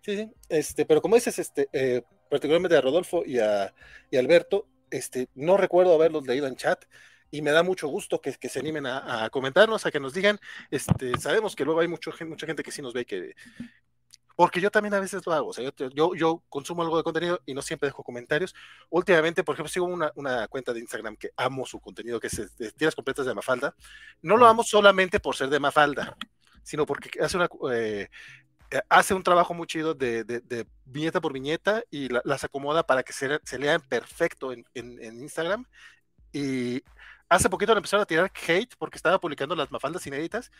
Sí, 0.00 0.16
sí, 0.16 0.32
este, 0.48 0.86
pero 0.86 1.02
como 1.02 1.16
dices, 1.16 1.38
este, 1.40 1.68
eh, 1.72 2.02
particularmente 2.30 2.76
a 2.76 2.80
Rodolfo 2.80 3.22
y 3.24 3.38
a, 3.38 3.72
Alberto, 4.12 4.66
este, 4.90 5.28
no 5.34 5.56
recuerdo 5.56 5.94
haberlos 5.94 6.26
leído 6.26 6.46
en 6.46 6.56
chat 6.56 6.84
y 7.30 7.42
me 7.42 7.50
da 7.50 7.62
mucho 7.62 7.88
gusto 7.88 8.20
que, 8.20 8.32
se 8.32 8.58
animen 8.58 8.86
a, 8.86 9.28
comentarnos, 9.30 9.84
a 9.84 9.90
que 9.90 10.00
nos 10.00 10.14
digan, 10.14 10.38
este, 10.70 11.18
sabemos 11.18 11.56
que 11.56 11.64
luego 11.64 11.80
hay 11.80 11.88
mucho, 11.88 12.12
mucha 12.26 12.46
gente 12.46 12.62
que 12.62 12.70
sí 12.70 12.82
nos 12.82 12.94
ve 12.94 13.04
que, 13.04 13.34
porque 14.36 14.60
yo 14.60 14.70
también 14.70 14.92
a 14.92 15.00
veces 15.00 15.26
lo 15.26 15.32
hago, 15.32 15.48
o 15.48 15.52
sea, 15.54 15.64
yo, 15.94 16.14
yo, 16.14 16.42
consumo 16.50 16.82
algo 16.82 16.98
de 16.98 17.02
contenido 17.02 17.40
y 17.46 17.54
no 17.54 17.62
siempre 17.62 17.88
dejo 17.88 18.04
comentarios. 18.04 18.54
Últimamente, 18.90 19.42
por 19.42 19.54
ejemplo, 19.54 19.70
sigo 19.70 19.86
una, 19.86 20.12
una 20.14 20.46
cuenta 20.46 20.74
de 20.74 20.80
Instagram 20.80 21.16
que 21.16 21.30
amo 21.36 21.64
su 21.64 21.80
contenido, 21.80 22.20
que 22.20 22.26
es 22.26 22.56
de 22.58 22.70
tiras 22.72 22.94
completas 22.94 23.24
de 23.24 23.34
Mafalda. 23.34 23.74
No 24.20 24.36
lo 24.36 24.46
amo 24.46 24.62
solamente 24.62 25.20
por 25.20 25.36
ser 25.36 25.48
de 25.48 25.58
Mafalda, 25.58 26.18
sino 26.62 26.84
porque 26.84 27.10
hace 27.18 27.38
una, 27.38 27.48
eh, 27.72 28.08
hace 28.88 29.14
un 29.14 29.22
trabajo 29.22 29.54
muy 29.54 29.66
chido 29.66 29.94
de, 29.94 30.66
viñeta 30.84 31.20
por 31.20 31.32
viñeta 31.32 31.82
y 31.90 32.08
las 32.24 32.44
acomoda 32.44 32.86
para 32.86 33.02
que 33.02 33.12
se, 33.12 33.40
se 33.44 33.58
lean 33.58 33.80
perfecto 33.80 34.52
en, 34.52 34.64
Instagram. 34.74 35.66
Y 36.32 36.82
hace 37.28 37.48
poquito 37.48 37.72
le 37.72 37.78
empezaron 37.78 38.02
a 38.02 38.06
tirar 38.06 38.30
hate 38.46 38.74
porque 38.78 38.96
estaba 38.96 39.20
publicando 39.20 39.54
las 39.54 39.70
mafaldas 39.70 40.06
inéditas. 40.06 40.50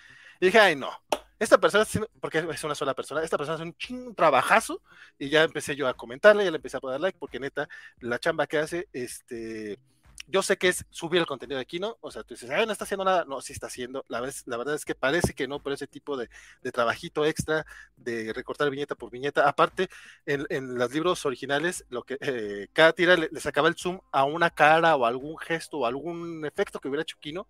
Y 0.40 0.46
dije, 0.46 0.58
ay, 0.58 0.76
no, 0.76 0.90
esta 1.38 1.58
persona, 1.58 1.84
porque 2.20 2.38
es 2.38 2.64
una 2.64 2.74
sola 2.74 2.94
persona, 2.94 3.22
esta 3.22 3.36
persona 3.36 3.56
es 3.56 3.62
un 3.62 3.76
ching 3.76 4.14
trabajazo. 4.14 4.82
Y 5.18 5.28
ya 5.28 5.44
empecé 5.44 5.76
yo 5.76 5.88
a 5.88 5.94
comentarle, 5.94 6.44
ya 6.44 6.50
le 6.50 6.56
empecé 6.56 6.76
a 6.76 6.80
poner 6.80 7.00
like, 7.00 7.18
porque 7.18 7.40
neta, 7.40 7.68
la 8.00 8.18
chamba 8.18 8.46
que 8.46 8.58
hace, 8.58 8.88
este 8.92 9.78
yo 10.26 10.42
sé 10.42 10.56
que 10.56 10.68
es 10.68 10.84
subir 10.90 11.20
el 11.20 11.26
contenido 11.26 11.58
de 11.58 11.66
Kino, 11.66 11.98
o 12.00 12.10
sea, 12.10 12.24
tú 12.24 12.34
dices, 12.34 12.50
no 12.50 12.72
está 12.72 12.84
haciendo 12.84 13.04
nada, 13.04 13.24
no, 13.26 13.40
sí 13.40 13.52
está 13.52 13.68
haciendo, 13.68 14.04
la, 14.08 14.20
vez, 14.20 14.42
la 14.46 14.56
verdad 14.56 14.74
es 14.74 14.84
que 14.84 14.94
parece 14.94 15.34
que 15.34 15.46
no, 15.46 15.62
pero 15.62 15.74
ese 15.74 15.86
tipo 15.86 16.16
de, 16.16 16.28
trabajito 16.72 17.24
extra, 17.24 17.64
de 17.96 18.32
recortar 18.32 18.68
viñeta 18.70 18.96
por 18.96 19.10
viñeta, 19.10 19.48
aparte, 19.48 19.88
en, 20.26 20.78
los 20.78 20.92
libros 20.92 21.24
originales, 21.26 21.84
lo 21.90 22.02
que 22.02 22.18
eh, 22.20 22.68
cada 22.72 22.92
tira 22.92 23.16
le, 23.16 23.28
sacaba 23.40 23.68
el 23.68 23.76
zoom 23.76 24.00
a 24.10 24.24
una 24.24 24.50
cara 24.50 24.96
o 24.96 25.06
algún 25.06 25.38
gesto 25.38 25.78
o 25.78 25.86
algún 25.86 26.44
efecto 26.44 26.80
que 26.80 26.88
hubiera 26.88 27.02
hecho 27.02 27.18
Kino, 27.20 27.46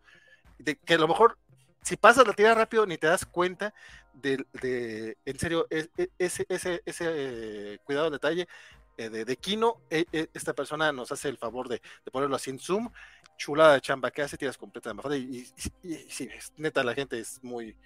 de 0.59 0.77
que 0.77 0.95
a 0.95 0.99
lo 0.99 1.09
mejor 1.09 1.39
si 1.83 1.97
pasas 1.97 2.27
la 2.27 2.33
tira 2.33 2.55
rápido 2.55 2.85
ni 2.85 2.99
te 2.99 3.07
das 3.07 3.25
cuenta 3.25 3.73
de, 4.13 5.17
en 5.25 5.39
serio, 5.39 5.67
e, 5.71 5.89
e, 5.97 6.09
ese, 6.19 6.45
ese, 6.49 6.83
ese 6.85 7.05
eh, 7.07 7.79
cuidado 7.85 8.11
detalle 8.11 8.49
eh, 8.97 9.11
de, 9.11 9.25
de, 9.25 9.37
Kino, 9.37 9.83
eh, 9.91 10.05
eh, 10.13 10.29
esta 10.33 10.55
persona 10.55 10.93
nos 10.93 11.13
hace 11.13 11.29
el 11.29 11.39
favor 11.39 11.69
de, 11.69 11.81
ponerlo 12.11 12.37
así 12.37 12.51
en 12.51 12.59
Zoom, 12.59 12.91
chulada 13.37 13.75
de 13.75 13.81
chamba 13.81 14.11
que 14.11 14.23
hace, 14.23 14.39
tiras 14.39 14.57
completa 14.57 14.93
de 14.93 15.19
y, 15.19 15.47
y, 15.83 15.93
y, 15.93 16.07
sí, 16.09 16.29
neta, 16.57 16.83
la 16.83 16.95
gente 16.95 17.19
es 17.19 17.43
muy, 17.43 17.77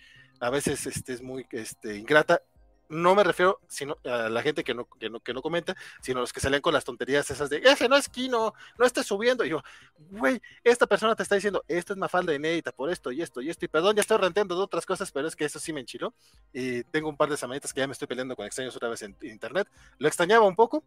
a 0.40 0.50
veces 0.50 0.86
este, 0.86 1.12
es 1.12 1.22
muy 1.22 1.46
este, 1.50 1.96
ingrata, 1.96 2.42
no 2.90 3.14
me 3.14 3.22
refiero 3.22 3.60
sino, 3.68 3.96
a 4.04 4.28
la 4.28 4.42
gente 4.42 4.64
que 4.64 4.74
no, 4.74 4.86
que 4.86 5.08
no, 5.08 5.20
que 5.20 5.32
no 5.32 5.40
comenta, 5.40 5.76
sino 6.02 6.18
a 6.18 6.20
los 6.22 6.32
que 6.32 6.40
salen 6.40 6.60
con 6.60 6.74
las 6.74 6.84
tonterías 6.84 7.30
esas 7.30 7.48
de, 7.48 7.58
ese 7.58 7.88
no 7.88 7.96
es 7.96 8.08
Kino, 8.08 8.52
no 8.78 8.84
estés 8.84 9.06
subiendo. 9.06 9.44
Y 9.44 9.50
yo, 9.50 9.62
güey, 10.10 10.42
esta 10.64 10.86
persona 10.86 11.14
te 11.14 11.22
está 11.22 11.36
diciendo, 11.36 11.64
esto 11.68 11.92
es 11.92 11.98
Mafalda 11.98 12.34
inédita 12.34 12.72
por 12.72 12.90
esto 12.90 13.12
y 13.12 13.22
esto 13.22 13.40
y 13.40 13.48
esto. 13.48 13.64
Y 13.64 13.68
perdón, 13.68 13.96
ya 13.96 14.00
estoy 14.02 14.18
renteando 14.18 14.56
de 14.56 14.62
otras 14.62 14.84
cosas, 14.84 15.10
pero 15.12 15.28
es 15.28 15.36
que 15.36 15.44
eso 15.44 15.60
sí 15.60 15.72
me 15.72 15.80
enchiló. 15.80 16.12
Y 16.52 16.82
tengo 16.84 17.08
un 17.08 17.16
par 17.16 17.30
de 17.30 17.36
semanitas 17.36 17.72
que 17.72 17.80
ya 17.80 17.86
me 17.86 17.92
estoy 17.92 18.08
peleando 18.08 18.34
con 18.34 18.44
extraños 18.44 18.74
otra 18.74 18.88
vez 18.88 19.02
en, 19.02 19.16
internet. 19.22 19.68
Lo 19.98 20.08
extrañaba 20.08 20.46
un 20.46 20.56
poco, 20.56 20.84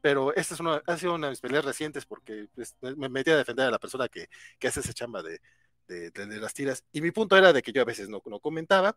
pero 0.00 0.34
esta 0.34 0.54
es 0.54 0.60
una, 0.60 0.82
ha 0.86 0.96
sido 0.96 1.14
una 1.14 1.28
de 1.28 1.30
mis 1.30 1.40
peleas 1.40 1.64
recientes 1.64 2.04
porque 2.04 2.48
pues, 2.54 2.76
me 2.80 3.08
metí 3.08 3.30
a 3.30 3.36
defender 3.36 3.68
a 3.68 3.70
la 3.70 3.78
persona 3.78 4.08
que, 4.08 4.28
que 4.58 4.68
hace 4.68 4.80
esa 4.80 4.92
chamba 4.92 5.22
de, 5.22 5.40
de, 5.86 6.40
las 6.40 6.52
tiras. 6.52 6.84
Y 6.92 7.00
mi 7.00 7.12
punto 7.12 7.36
era 7.36 7.52
de 7.52 7.62
que 7.62 7.72
yo 7.72 7.82
a 7.82 7.84
veces 7.84 8.08
no, 8.08 8.20
no 8.26 8.40
comentaba 8.40 8.96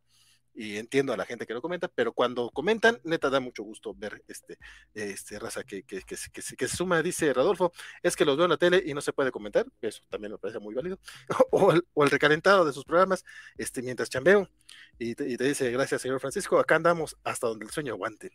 y 0.57 0.77
entiendo 0.77 1.13
a 1.13 1.17
la 1.17 1.25
gente 1.25 1.45
que 1.45 1.53
lo 1.53 1.61
comenta, 1.61 1.87
pero 1.87 2.13
cuando 2.13 2.49
comentan, 2.49 2.97
neta 3.03 3.29
da 3.29 3.39
mucho 3.39 3.61
gusto 3.61 3.93
ver 3.93 4.23
este, 4.27 4.57
este 4.95 5.37
raza 5.37 5.63
que, 5.63 5.83
que, 5.83 6.01
que, 6.01 6.15
que, 6.33 6.67
se 6.67 6.75
suma, 6.75 7.03
dice 7.03 7.31
Rodolfo, 7.31 7.71
es 8.01 8.15
que 8.15 8.25
los 8.25 8.35
veo 8.37 8.45
en 8.45 8.49
la 8.49 8.57
tele 8.57 8.81
y 8.83 8.95
no 8.95 9.01
se 9.01 9.13
puede 9.13 9.31
comentar, 9.31 9.67
eso 9.81 10.01
también 10.09 10.31
me 10.31 10.39
parece 10.39 10.57
muy 10.57 10.73
válido, 10.73 10.97
o 11.51 11.73
el, 11.73 11.85
o 11.93 12.03
el 12.03 12.09
recalentado 12.09 12.65
de 12.65 12.73
sus 12.73 12.83
programas, 12.85 13.23
este, 13.55 13.83
mientras 13.83 14.09
chambeo, 14.09 14.49
y 14.97 15.13
te, 15.13 15.29
y 15.29 15.37
te 15.37 15.43
dice, 15.43 15.69
gracias 15.69 16.01
señor 16.01 16.19
Francisco, 16.19 16.57
acá 16.57 16.75
andamos 16.75 17.15
hasta 17.23 17.45
donde 17.45 17.65
el 17.65 17.71
sueño 17.71 17.93
aguante. 17.93 18.31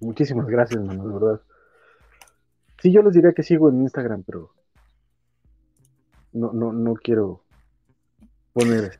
Muchísimas 0.00 0.46
gracias, 0.46 0.82
mano, 0.82 1.06
de 1.06 1.12
verdad. 1.12 1.42
Sí, 2.80 2.90
yo 2.90 3.02
les 3.02 3.12
diría 3.12 3.34
que 3.34 3.42
sigo 3.42 3.68
en 3.68 3.82
Instagram, 3.82 4.22
pero 4.22 4.54
no, 6.32 6.54
no, 6.54 6.72
no 6.72 6.94
quiero 6.94 7.44
poner 8.54 8.98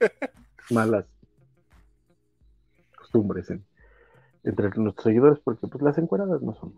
malas 0.70 1.04
costumbres 3.12 3.50
en, 3.50 3.64
entre 4.44 4.70
nuestros 4.76 5.04
seguidores 5.04 5.38
porque 5.44 5.66
pues 5.66 5.82
las 5.82 5.98
encuadradas 5.98 6.40
no 6.42 6.54
son 6.54 6.74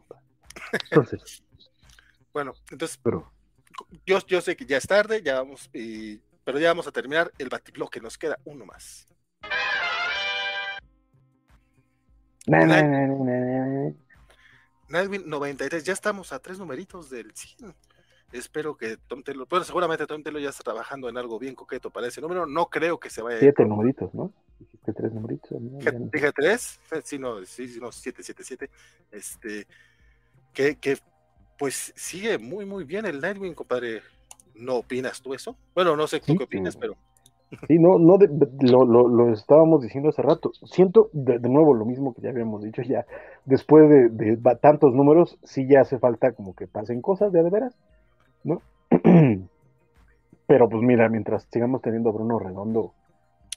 entonces 0.91 1.45
bueno 2.33 2.53
entonces 2.71 2.99
pero 3.03 3.31
yo, 4.07 4.19
yo 4.27 4.41
sé 4.41 4.57
que 4.57 4.67
ya 4.67 4.79
es 4.79 4.87
tarde 4.87 5.23
ya 5.23 5.35
vamos 5.35 5.71
y, 5.73 6.21
pero 6.45 6.59
ya 6.59 6.69
vamos 6.69 6.87
a 6.87 6.93
terminar 6.93 7.33
el 7.39 7.49
batibloque 7.49 8.01
nos 8.01 8.19
queda 8.19 8.39
uno 8.45 8.67
más. 8.67 9.09
Na, 12.47 12.67
na, 12.67 12.83
na, 12.83 13.07
na, 13.07 13.67
na. 13.67 13.95
Nightwing 14.91 15.27
93 15.27 15.83
ya 15.83 15.95
estamos 15.95 16.33
a 16.33 16.39
tres 16.39 16.59
numeritos 16.59 17.09
del 17.09 17.33
100 17.35 17.75
espero 18.39 18.77
que 18.77 18.97
Tom 19.09 19.23
Taylor, 19.23 19.47
bueno, 19.49 19.65
seguramente 19.65 20.07
Tom 20.07 20.23
Taylor 20.23 20.43
ya 20.43 20.51
está 20.51 20.63
trabajando 20.65 21.09
en 21.09 21.17
algo 21.17 21.39
bien 21.39 21.55
coqueto 21.55 21.91
para 21.91 22.07
ese 22.09 22.21
número, 22.21 22.47
no 22.47 22.67
creo 22.67 22.99
que 22.99 23.11
se 23.11 23.23
vaya 23.23 23.39
siete 23.39 23.65
numeritos, 23.65 24.13
¿no? 24.15 24.33
Dijiste 24.59 24.93
tres 24.93 25.13
numeritos, 25.13 25.61
¿no? 25.61 25.79
Dije 26.13 26.33
tres, 26.33 26.81
sí, 27.05 27.19
no, 27.19 27.45
sí, 27.45 27.79
no, 27.81 27.93
siete, 27.93 28.23
siete, 28.23 28.45
siete, 28.45 28.71
este, 29.11 29.67
que, 30.53 30.77
que, 30.77 30.97
pues 31.59 31.93
sigue 31.97 32.39
muy, 32.39 32.65
muy 32.65 32.85
bien 32.85 33.07
el 33.07 33.21
Nightwing, 33.21 33.55
compadre, 33.55 34.03
¿no 34.55 34.77
opinas 34.77 35.21
tú 35.23 35.35
eso? 35.35 35.57
Bueno, 35.75 35.97
no 35.97 36.07
sé 36.07 36.21
tú 36.21 36.33
Sí, 36.33 36.39
qué 36.39 36.45
opinas, 36.45 36.75
sí. 36.75 36.81
pero... 36.81 36.97
Sí, 37.69 37.79
no, 37.79 37.99
no, 38.01 38.19
de- 38.19 38.27
de- 38.29 38.69
lo, 38.69 38.85
lo, 38.85 39.07
lo 39.07 39.33
estábamos 39.33 39.81
diciendo 39.83 40.09
hace 40.09 40.23
rato. 40.23 40.51
Siento 40.65 41.11
de, 41.13 41.39
de 41.39 41.49
nuevo 41.49 41.73
lo 41.73 41.85
mismo 41.85 42.13
que 42.13 42.23
ya 42.23 42.31
habíamos 42.31 42.65
dicho, 42.65 42.83
ya 42.83 43.07
después 43.45 43.89
de, 43.89 44.37
tantos 44.61 44.93
números, 44.93 45.39
sí 45.45 45.69
ya 45.69 45.83
hace 45.83 45.99
falta 46.01 46.33
como 46.33 46.55
que 46.57 46.67
pasen 46.67 47.01
cosas 47.01 47.31
de 47.33 47.49
veras, 47.49 47.77
¿no? 48.45 48.63
Pero 50.47 50.69
pues 50.69 50.83
mira, 50.83 51.09
mientras 51.09 51.47
sigamos 51.51 51.81
teniendo 51.83 52.11
a 52.11 52.13
Bruno 52.13 52.39
Redondo, 52.39 52.93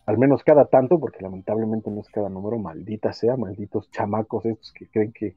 al 0.05 0.17
menos 0.17 0.43
cada 0.43 0.65
tanto, 0.65 0.99
porque 0.99 1.21
lamentablemente 1.21 1.91
no 1.91 1.99
es 2.01 2.09
cada 2.09 2.29
número, 2.29 2.57
maldita 2.57 3.11
sea, 3.13 3.35
malditos 3.35 3.91
chamacos 3.91 4.45
estos 4.45 4.71
que 4.71 4.87
creen 4.87 5.11
que, 5.11 5.35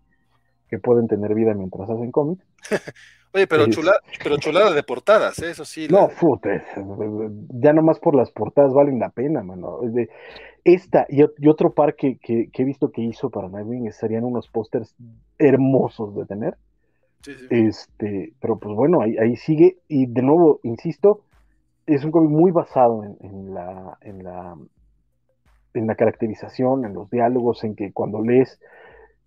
que 0.68 0.78
pueden 0.78 1.08
tener 1.08 1.34
vida 1.34 1.52
mientras 1.54 1.90
hacen 1.90 2.12
cómics. 2.12 2.44
Oye, 3.32 3.46
pero, 3.46 3.66
Sí. 3.66 3.70
chula, 3.72 3.92
pero 4.22 4.36
chulada 4.38 4.72
de 4.72 4.82
portadas, 4.82 5.38
¿eh? 5.40 5.50
eso 5.50 5.64
sí. 5.64 5.86
No, 5.88 6.02
la- 6.02 6.08
fute, 6.08 6.64
ya 7.50 7.72
nomás 7.72 8.00
por 8.00 8.16
las 8.16 8.30
portadas 8.32 8.72
valen 8.72 8.98
la 8.98 9.10
pena, 9.10 9.42
mano. 9.42 9.78
Esta 10.64 11.06
y 11.08 11.48
otro 11.48 11.72
par 11.72 11.94
que, 11.94 12.18
que- 12.18 12.50
que 12.52 12.62
he 12.62 12.64
visto 12.64 12.90
que 12.90 13.02
hizo 13.02 13.30
para 13.30 13.48
Nightwing 13.48 13.90
serían 13.92 14.24
unos 14.24 14.48
pósters 14.48 14.94
hermosos 15.38 16.14
de 16.16 16.26
tener. 16.26 16.56
Este, 17.50 18.32
pero 18.40 18.58
pues 18.58 18.74
bueno, 18.74 19.02
ahí, 19.02 19.36
sigue. 19.36 19.78
Y 19.88 20.06
de 20.06 20.22
nuevo, 20.22 20.60
insisto, 20.62 21.24
es 21.86 22.04
un 22.04 22.10
cómic 22.10 22.30
muy 22.30 22.50
basado 22.50 23.04
en, 23.20 23.54
la, 23.54 23.98
en 24.00 24.24
la 24.24 24.56
en 25.74 25.86
la 25.86 25.94
caracterización, 25.94 26.84
en 26.84 26.94
los 26.94 27.10
diálogos, 27.10 27.64
en 27.64 27.74
que 27.74 27.92
cuando 27.92 28.20
lees 28.20 28.60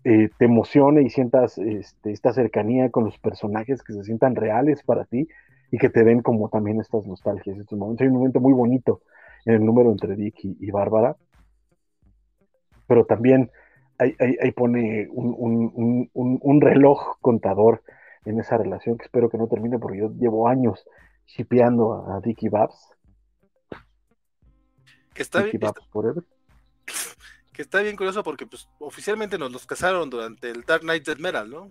eh, 0.04 0.30
te 0.38 0.46
emocione 0.46 1.04
y 1.04 1.10
sientas 1.10 1.58
este, 1.58 2.12
esta 2.12 2.34
cercanía 2.34 2.90
con 2.90 3.06
los 3.06 3.18
personajes 3.18 3.82
que 3.84 3.94
se 3.94 4.04
sientan 4.04 4.36
reales 4.36 4.84
para 4.84 5.06
ti 5.06 5.28
y 5.72 5.78
que 5.78 5.90
te 5.90 6.04
den 6.04 6.22
como 6.22 6.50
también 6.50 6.80
estas 6.80 7.08
nostalgias, 7.08 7.58
estos 7.58 7.80
momentos. 7.80 8.02
Hay 8.02 8.08
un 8.08 8.16
momento 8.16 8.40
muy 8.40 8.54
bonito 8.54 9.02
en 9.46 9.56
el 9.56 9.66
número 9.66 9.92
entre 9.92 10.16
Dick 10.16 10.40
y 10.44 10.72
Bárbara, 10.72 11.16
pero 12.88 13.06
también 13.06 13.50
ahí, 13.98 14.16
ahí- 14.20 14.38
ahí 14.42 14.52
pone 14.52 15.08
un, 15.12 15.36
un- 15.38 15.72
un- 15.76 16.10
un- 16.14 16.40
un 16.42 16.62
reloj 16.62 17.18
contador 17.22 17.84
en 18.26 18.40
esa 18.40 18.58
relación 18.58 18.98
que 18.98 19.06
espero 19.06 19.30
que 19.30 19.38
no 19.38 19.48
termine 19.48 19.80
porque 19.80 20.00
yo 20.00 20.10
llevo 20.18 20.48
años 20.48 20.86
shipeando 21.26 21.94
a, 21.94 22.18
a 22.18 22.20
Dick 22.22 22.44
y 22.44 22.50
Babs. 22.50 22.90
Que 25.14 25.22
está 25.22 25.44
bien, 25.44 25.60
Babs 25.60 25.86
forever. 25.92 26.24
que 27.54 27.62
está 27.62 27.82
bien 27.82 27.96
curioso 27.96 28.24
porque 28.24 28.46
pues 28.48 28.68
oficialmente 28.80 29.38
nos 29.38 29.52
los 29.52 29.66
casaron 29.66 30.10
durante 30.10 30.50
el 30.50 30.64
Dark 30.64 30.82
Knight 30.82 31.06
Dead 31.06 31.18
Metal, 31.18 31.50
¿no? 31.50 31.70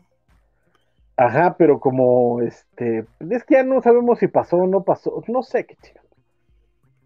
Ajá, 1.16 1.56
pero 1.58 1.78
como 1.78 2.40
este, 2.40 3.04
es 3.30 3.44
que 3.44 3.54
ya 3.54 3.62
no 3.62 3.82
sabemos 3.82 4.18
si 4.18 4.28
pasó 4.28 4.56
o 4.56 4.66
no 4.66 4.82
pasó, 4.82 5.22
no 5.28 5.42
sé 5.42 5.66
qué 5.66 5.76
chido. 5.82 6.00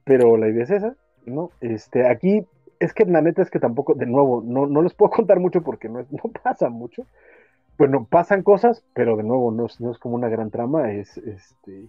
Pero 0.05 0.37
la 0.37 0.49
idea 0.49 0.63
es 0.65 0.71
esa, 0.71 0.95
¿no? 1.25 1.51
Este, 1.61 2.07
aquí 2.09 2.47
es 2.81 2.93
que 2.93 3.05
la 3.05 3.23
neta 3.23 3.43
es 3.43 3.51
que 3.51 3.59
tampoco, 3.61 3.95
de 3.95 4.07
nuevo, 4.07 4.43
no, 4.45 4.67
no 4.67 4.83
les 4.83 4.95
puedo 4.95 5.11
contar 5.17 5.41
mucho 5.41 5.63
porque 5.63 5.89
no, 5.89 6.01
no 6.11 6.31
pasa 6.43 6.69
mucho. 6.69 7.07
Bueno, 7.79 8.07
pasan 8.11 8.43
cosas, 8.43 8.83
pero 8.95 9.17
de 9.17 9.23
nuevo 9.23 9.51
no 9.51 9.67
es, 9.67 9.81
no 9.81 9.91
es 9.93 9.99
como 9.99 10.15
una 10.15 10.29
gran 10.29 10.51
trama, 10.51 10.93
es 10.93 11.19
este. 11.19 11.89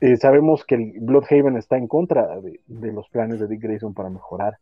eh, 0.00 0.16
sabemos 0.18 0.64
que 0.64 0.74
el 0.74 0.92
Bloodhaven 1.00 1.56
está 1.56 1.78
en 1.78 1.88
contra 1.88 2.40
de, 2.40 2.60
de 2.66 2.92
los 2.92 3.08
planes 3.08 3.40
de 3.40 3.48
Dick 3.48 3.62
Grayson 3.62 3.94
para 3.94 4.10
mejorar 4.10 4.58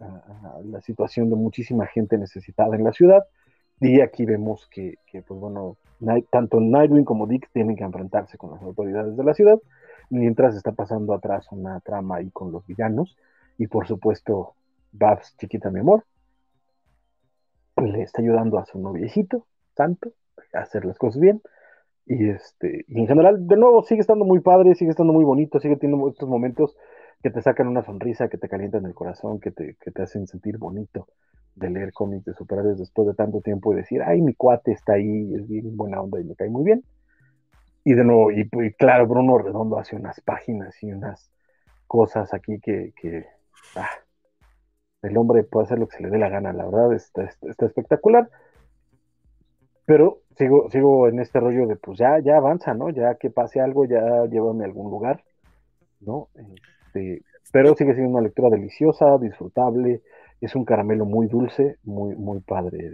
ah, 0.00 0.22
ah, 0.28 0.58
la 0.64 0.80
situación 0.80 1.28
de 1.30 1.36
muchísima 1.36 1.86
gente 1.86 2.16
necesitada 2.16 2.74
en 2.76 2.84
la 2.84 2.92
ciudad. 2.92 3.24
Y 3.80 4.00
aquí 4.00 4.24
vemos 4.24 4.66
que, 4.70 4.96
que, 5.06 5.22
pues 5.22 5.38
bueno, 5.38 5.76
tanto 6.30 6.60
Nightwing 6.60 7.04
como 7.04 7.26
Dick 7.26 7.48
tienen 7.52 7.76
que 7.76 7.84
enfrentarse 7.84 8.38
con 8.38 8.50
las 8.52 8.62
autoridades 8.62 9.16
de 9.16 9.24
la 9.24 9.34
ciudad, 9.34 9.58
mientras 10.10 10.56
está 10.56 10.72
pasando 10.72 11.14
atrás 11.14 11.46
una 11.52 11.80
trama 11.80 12.16
ahí 12.16 12.30
con 12.30 12.50
los 12.50 12.66
villanos. 12.66 13.16
Y 13.58 13.66
por 13.66 13.86
supuesto, 13.86 14.54
Babs, 14.92 15.36
chiquita 15.38 15.70
mi 15.70 15.80
amor, 15.80 16.04
le 17.76 18.02
está 18.02 18.22
ayudando 18.22 18.58
a 18.58 18.66
su 18.66 18.78
noviecito, 18.78 19.46
tanto, 19.74 20.12
a 20.52 20.60
hacer 20.60 20.84
las 20.84 20.98
cosas 20.98 21.20
bien. 21.20 21.40
Y 22.06 22.30
este, 22.30 22.84
en 22.88 23.06
general, 23.06 23.46
de 23.46 23.56
nuevo, 23.56 23.82
sigue 23.82 24.00
estando 24.00 24.24
muy 24.24 24.40
padre, 24.40 24.74
sigue 24.74 24.90
estando 24.90 25.12
muy 25.12 25.24
bonito, 25.24 25.60
sigue 25.60 25.76
teniendo 25.76 26.08
estos 26.08 26.28
momentos 26.28 26.74
que 27.22 27.30
te 27.30 27.42
sacan 27.42 27.68
una 27.68 27.82
sonrisa, 27.82 28.28
que 28.28 28.38
te 28.38 28.48
calientan 28.48 28.86
el 28.86 28.94
corazón, 28.94 29.40
que 29.40 29.50
te, 29.50 29.76
que 29.80 29.90
te 29.90 30.02
hacen 30.02 30.26
sentir 30.26 30.56
bonito 30.56 31.08
de 31.54 31.70
leer 31.70 31.92
cómics 31.92 32.24
de 32.24 32.34
superhéroes 32.34 32.78
después 32.78 33.08
de 33.08 33.14
tanto 33.14 33.40
tiempo 33.40 33.72
y 33.72 33.76
decir, 33.76 34.02
ay, 34.02 34.22
mi 34.22 34.34
cuate 34.34 34.72
está 34.72 34.94
ahí, 34.94 35.34
es 35.34 35.46
bien 35.48 35.76
buena 35.76 36.00
onda 36.00 36.20
y 36.20 36.24
me 36.24 36.34
cae 36.34 36.48
muy 36.48 36.64
bien. 36.64 36.84
Y 37.84 37.94
de 37.94 38.04
nuevo, 38.04 38.30
y, 38.30 38.48
y 38.52 38.72
claro, 38.72 39.06
Bruno 39.06 39.38
Redondo 39.38 39.78
hace 39.78 39.96
unas 39.96 40.20
páginas 40.20 40.80
y 40.82 40.92
unas 40.92 41.30
cosas 41.86 42.32
aquí 42.32 42.60
que, 42.60 42.92
que 43.00 43.26
ah, 43.76 43.88
el 45.02 45.16
hombre 45.16 45.44
puede 45.44 45.66
hacer 45.66 45.78
lo 45.78 45.88
que 45.88 45.96
se 45.96 46.02
le 46.02 46.10
dé 46.10 46.18
la 46.18 46.28
gana, 46.28 46.52
la 46.52 46.64
verdad, 46.64 46.92
está, 46.94 47.66
espectacular. 47.66 48.28
Pero 49.84 50.20
sigo, 50.36 50.68
sigo 50.70 51.08
en 51.08 51.20
este 51.20 51.40
rollo 51.40 51.66
de, 51.66 51.76
pues 51.76 51.98
ya, 51.98 52.18
ya 52.20 52.36
avanza, 52.36 52.74
¿no? 52.74 52.90
Ya 52.90 53.14
que 53.14 53.30
pase 53.30 53.60
algo, 53.60 53.86
ya 53.86 54.26
llévame 54.26 54.64
a 54.64 54.66
algún 54.66 54.90
lugar, 54.90 55.24
¿no? 56.00 56.28
Este, 56.34 57.22
pero 57.52 57.74
sigue 57.74 57.94
siendo 57.94 58.10
una 58.10 58.22
lectura 58.22 58.50
deliciosa, 58.50 59.16
disfrutable, 59.18 60.02
es 60.40 60.54
un 60.54 60.64
caramelo 60.64 61.04
muy 61.04 61.26
dulce, 61.26 61.78
muy, 61.84 62.14
muy 62.14 62.40
padre 62.40 62.90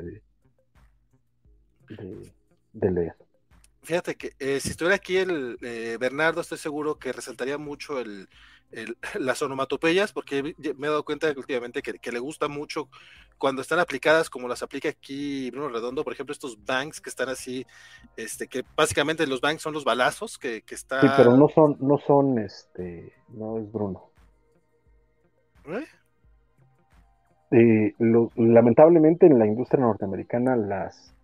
de 2.72 2.90
leer. 2.90 3.14
Fíjate 3.82 4.14
que 4.14 4.32
eh, 4.38 4.60
si 4.60 4.70
estuviera 4.70 4.96
aquí 4.96 5.18
el 5.18 5.58
eh, 5.60 5.98
Bernardo, 6.00 6.40
estoy 6.40 6.56
seguro 6.56 6.98
que 6.98 7.12
resaltaría 7.12 7.58
mucho 7.58 8.00
el, 8.00 8.28
el- 8.72 8.96
las 9.18 9.40
onomatopeyas, 9.42 10.12
porque 10.12 10.54
me 10.76 10.86
he 10.86 10.90
dado 10.90 11.04
cuenta 11.04 11.32
que 11.32 11.38
últimamente 11.38 11.82
que, 11.82 11.94
que 11.94 12.12
le 12.12 12.18
gusta 12.18 12.48
mucho 12.48 12.88
cuando 13.38 13.62
están 13.62 13.78
aplicadas, 13.78 14.30
como 14.30 14.48
las 14.48 14.62
aplica 14.62 14.88
aquí 14.88 15.50
Bruno 15.50 15.68
Redondo, 15.68 16.04
por 16.04 16.12
ejemplo, 16.12 16.32
estos 16.32 16.64
banks 16.64 17.00
que 17.00 17.10
están 17.10 17.28
así, 17.28 17.66
este, 18.16 18.46
que 18.48 18.64
básicamente 18.76 19.26
los 19.26 19.40
banks 19.40 19.62
son 19.62 19.74
los 19.74 19.84
balazos 19.84 20.38
que, 20.38 20.62
que 20.62 20.74
está. 20.74 21.00
Sí, 21.00 21.08
pero 21.16 21.36
no 21.36 21.48
son, 21.48 21.76
no 21.80 21.98
son, 21.98 22.38
este, 22.38 23.12
no 23.28 23.58
es 23.58 23.70
Bruno. 23.72 24.10
¿Eh? 25.66 25.84
Eh, 27.50 27.94
lo- 27.98 28.30
lamentablemente 28.36 29.26
en 29.26 29.38
la 29.38 29.46
industria 29.46 29.80
norteamericana 29.84 30.56
las, 30.56 31.14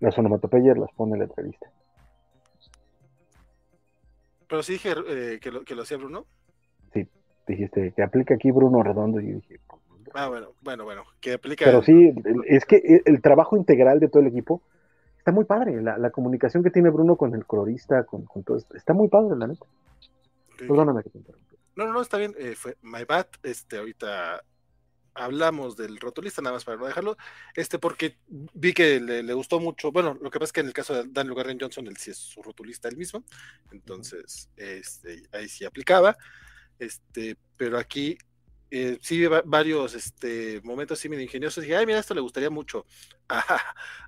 las 0.00 0.18
onomatopeyas 0.18 0.76
las 0.78 0.90
pone 0.92 1.14
el 1.14 1.20
letrerista. 1.20 1.70
Pero 4.48 4.62
sí 4.62 4.72
dije 4.74 4.94
eh, 5.06 5.38
que, 5.40 5.50
lo, 5.52 5.64
que 5.64 5.74
lo 5.74 5.82
hacía 5.82 5.96
Bruno. 5.96 6.26
Dijiste 7.50 7.92
que 7.94 8.02
aplica 8.02 8.34
aquí 8.34 8.50
Bruno 8.50 8.82
Redondo 8.82 9.20
y 9.20 9.28
yo 9.28 9.34
dije, 9.36 9.60
pues, 9.66 9.80
Ah, 10.14 10.28
bueno, 10.28 10.54
bueno, 10.60 10.84
bueno, 10.84 11.04
que 11.20 11.34
aplica. 11.34 11.64
pero 11.64 11.82
sí, 11.82 12.12
es 12.46 12.64
que 12.64 12.76
el, 12.76 13.02
el 13.04 13.22
trabajo 13.22 13.56
integral 13.56 14.00
de 14.00 14.08
todo 14.08 14.20
el 14.22 14.28
equipo 14.28 14.60
está 15.18 15.30
muy 15.30 15.44
padre. 15.44 15.80
La, 15.82 15.98
la 15.98 16.10
comunicación 16.10 16.64
que 16.64 16.70
tiene 16.70 16.90
Bruno 16.90 17.14
con 17.16 17.34
el 17.34 17.46
colorista, 17.46 18.04
con, 18.04 18.24
con 18.24 18.42
todo 18.42 18.56
esto, 18.56 18.76
está 18.76 18.92
muy 18.92 19.08
padre, 19.08 19.36
la 19.36 19.46
neta. 19.46 19.64
Perdóname 20.58 21.02
que 21.02 21.10
te 21.10 21.18
interrumpí. 21.18 21.56
No, 21.76 21.86
no, 21.86 21.92
no, 21.92 22.02
está 22.02 22.18
bien. 22.18 22.34
eh, 22.38 22.54
fue 22.56 22.76
My 22.82 23.04
Bad. 23.04 23.26
Este, 23.44 23.78
ahorita 23.78 24.42
hablamos 25.14 25.76
del 25.76 25.98
rotulista, 25.98 26.42
nada 26.42 26.54
más 26.54 26.64
para 26.64 26.78
no 26.78 26.86
dejarlo, 26.86 27.16
este 27.54 27.78
porque 27.78 28.16
vi 28.54 28.72
que 28.72 29.00
le, 29.00 29.32
gustó 29.34 29.58
mucho, 29.60 29.90
bueno, 29.90 30.16
lo 30.20 30.30
que 30.30 30.38
pasa 30.38 30.48
es 30.48 30.52
que 30.52 30.60
en 30.60 30.66
el 30.68 30.72
caso 30.72 30.94
de 30.94 31.04
Daniel 31.10 31.34
Garren 31.34 31.58
Johnson, 31.60 31.86
él 31.88 31.96
sí 31.96 32.12
es 32.12 32.16
su 32.16 32.40
rotulista 32.42 32.88
él 32.88 32.96
mismo, 32.96 33.24
entonces 33.72 34.48
este, 34.56 35.24
ahí 35.32 35.48
sí 35.48 35.64
aplicaba, 35.64 36.16
este, 36.80 37.36
pero 37.56 37.78
aquí 37.78 38.18
eh, 38.70 38.98
sí 39.00 39.26
varios 39.44 39.94
este, 39.94 40.60
momentos 40.62 40.98
sí 40.98 41.08
me 41.08 41.20
ingeniosos, 41.20 41.62
dije, 41.62 41.76
ay, 41.76 41.86
mira, 41.86 41.98
esto 41.98 42.14
le 42.14 42.20
gustaría 42.20 42.50
mucho 42.50 42.86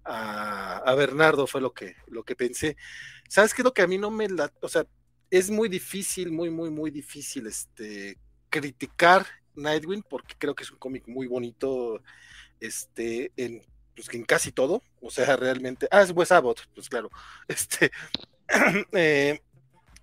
a, 0.04 0.94
Bernardo, 0.96 1.46
fue 1.46 1.60
lo 1.60 1.72
que, 1.72 1.96
lo 2.08 2.24
que 2.24 2.36
pensé. 2.36 2.76
¿Sabes 3.28 3.54
qué 3.54 3.62
lo 3.62 3.72
que 3.72 3.82
a 3.82 3.86
mí 3.86 3.98
no 3.98 4.10
me 4.10 4.28
la, 4.28 4.52
o 4.60 4.68
sea, 4.68 4.86
es 5.30 5.50
muy 5.50 5.68
difícil, 5.68 6.30
muy, 6.30 6.50
muy, 6.50 6.70
muy 6.70 6.90
difícil 6.90 7.46
este, 7.46 8.18
criticar 8.50 9.26
Nightwing 9.54 10.02
porque 10.02 10.34
creo 10.38 10.54
que 10.54 10.64
es 10.64 10.70
un 10.70 10.78
cómic 10.78 11.08
muy 11.08 11.26
bonito 11.26 12.02
este, 12.60 13.32
en, 13.36 13.62
pues, 13.94 14.08
en 14.12 14.24
casi 14.24 14.52
todo. 14.52 14.82
O 15.00 15.10
sea, 15.10 15.36
realmente. 15.36 15.88
Ah, 15.90 16.02
es 16.02 16.12
Wes 16.12 16.32
Abbott, 16.32 16.60
pues 16.74 16.88
claro. 16.88 17.10
Este. 17.48 17.90
eh, 18.92 19.40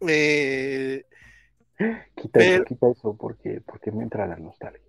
eh, 0.07 1.05
quita, 2.15 2.39
eso, 2.39 2.63
quita 2.65 2.89
eso 2.89 3.15
porque, 3.17 3.61
porque 3.61 3.91
me 3.91 4.03
entra 4.03 4.27
la 4.27 4.35
nostalgia. 4.35 4.81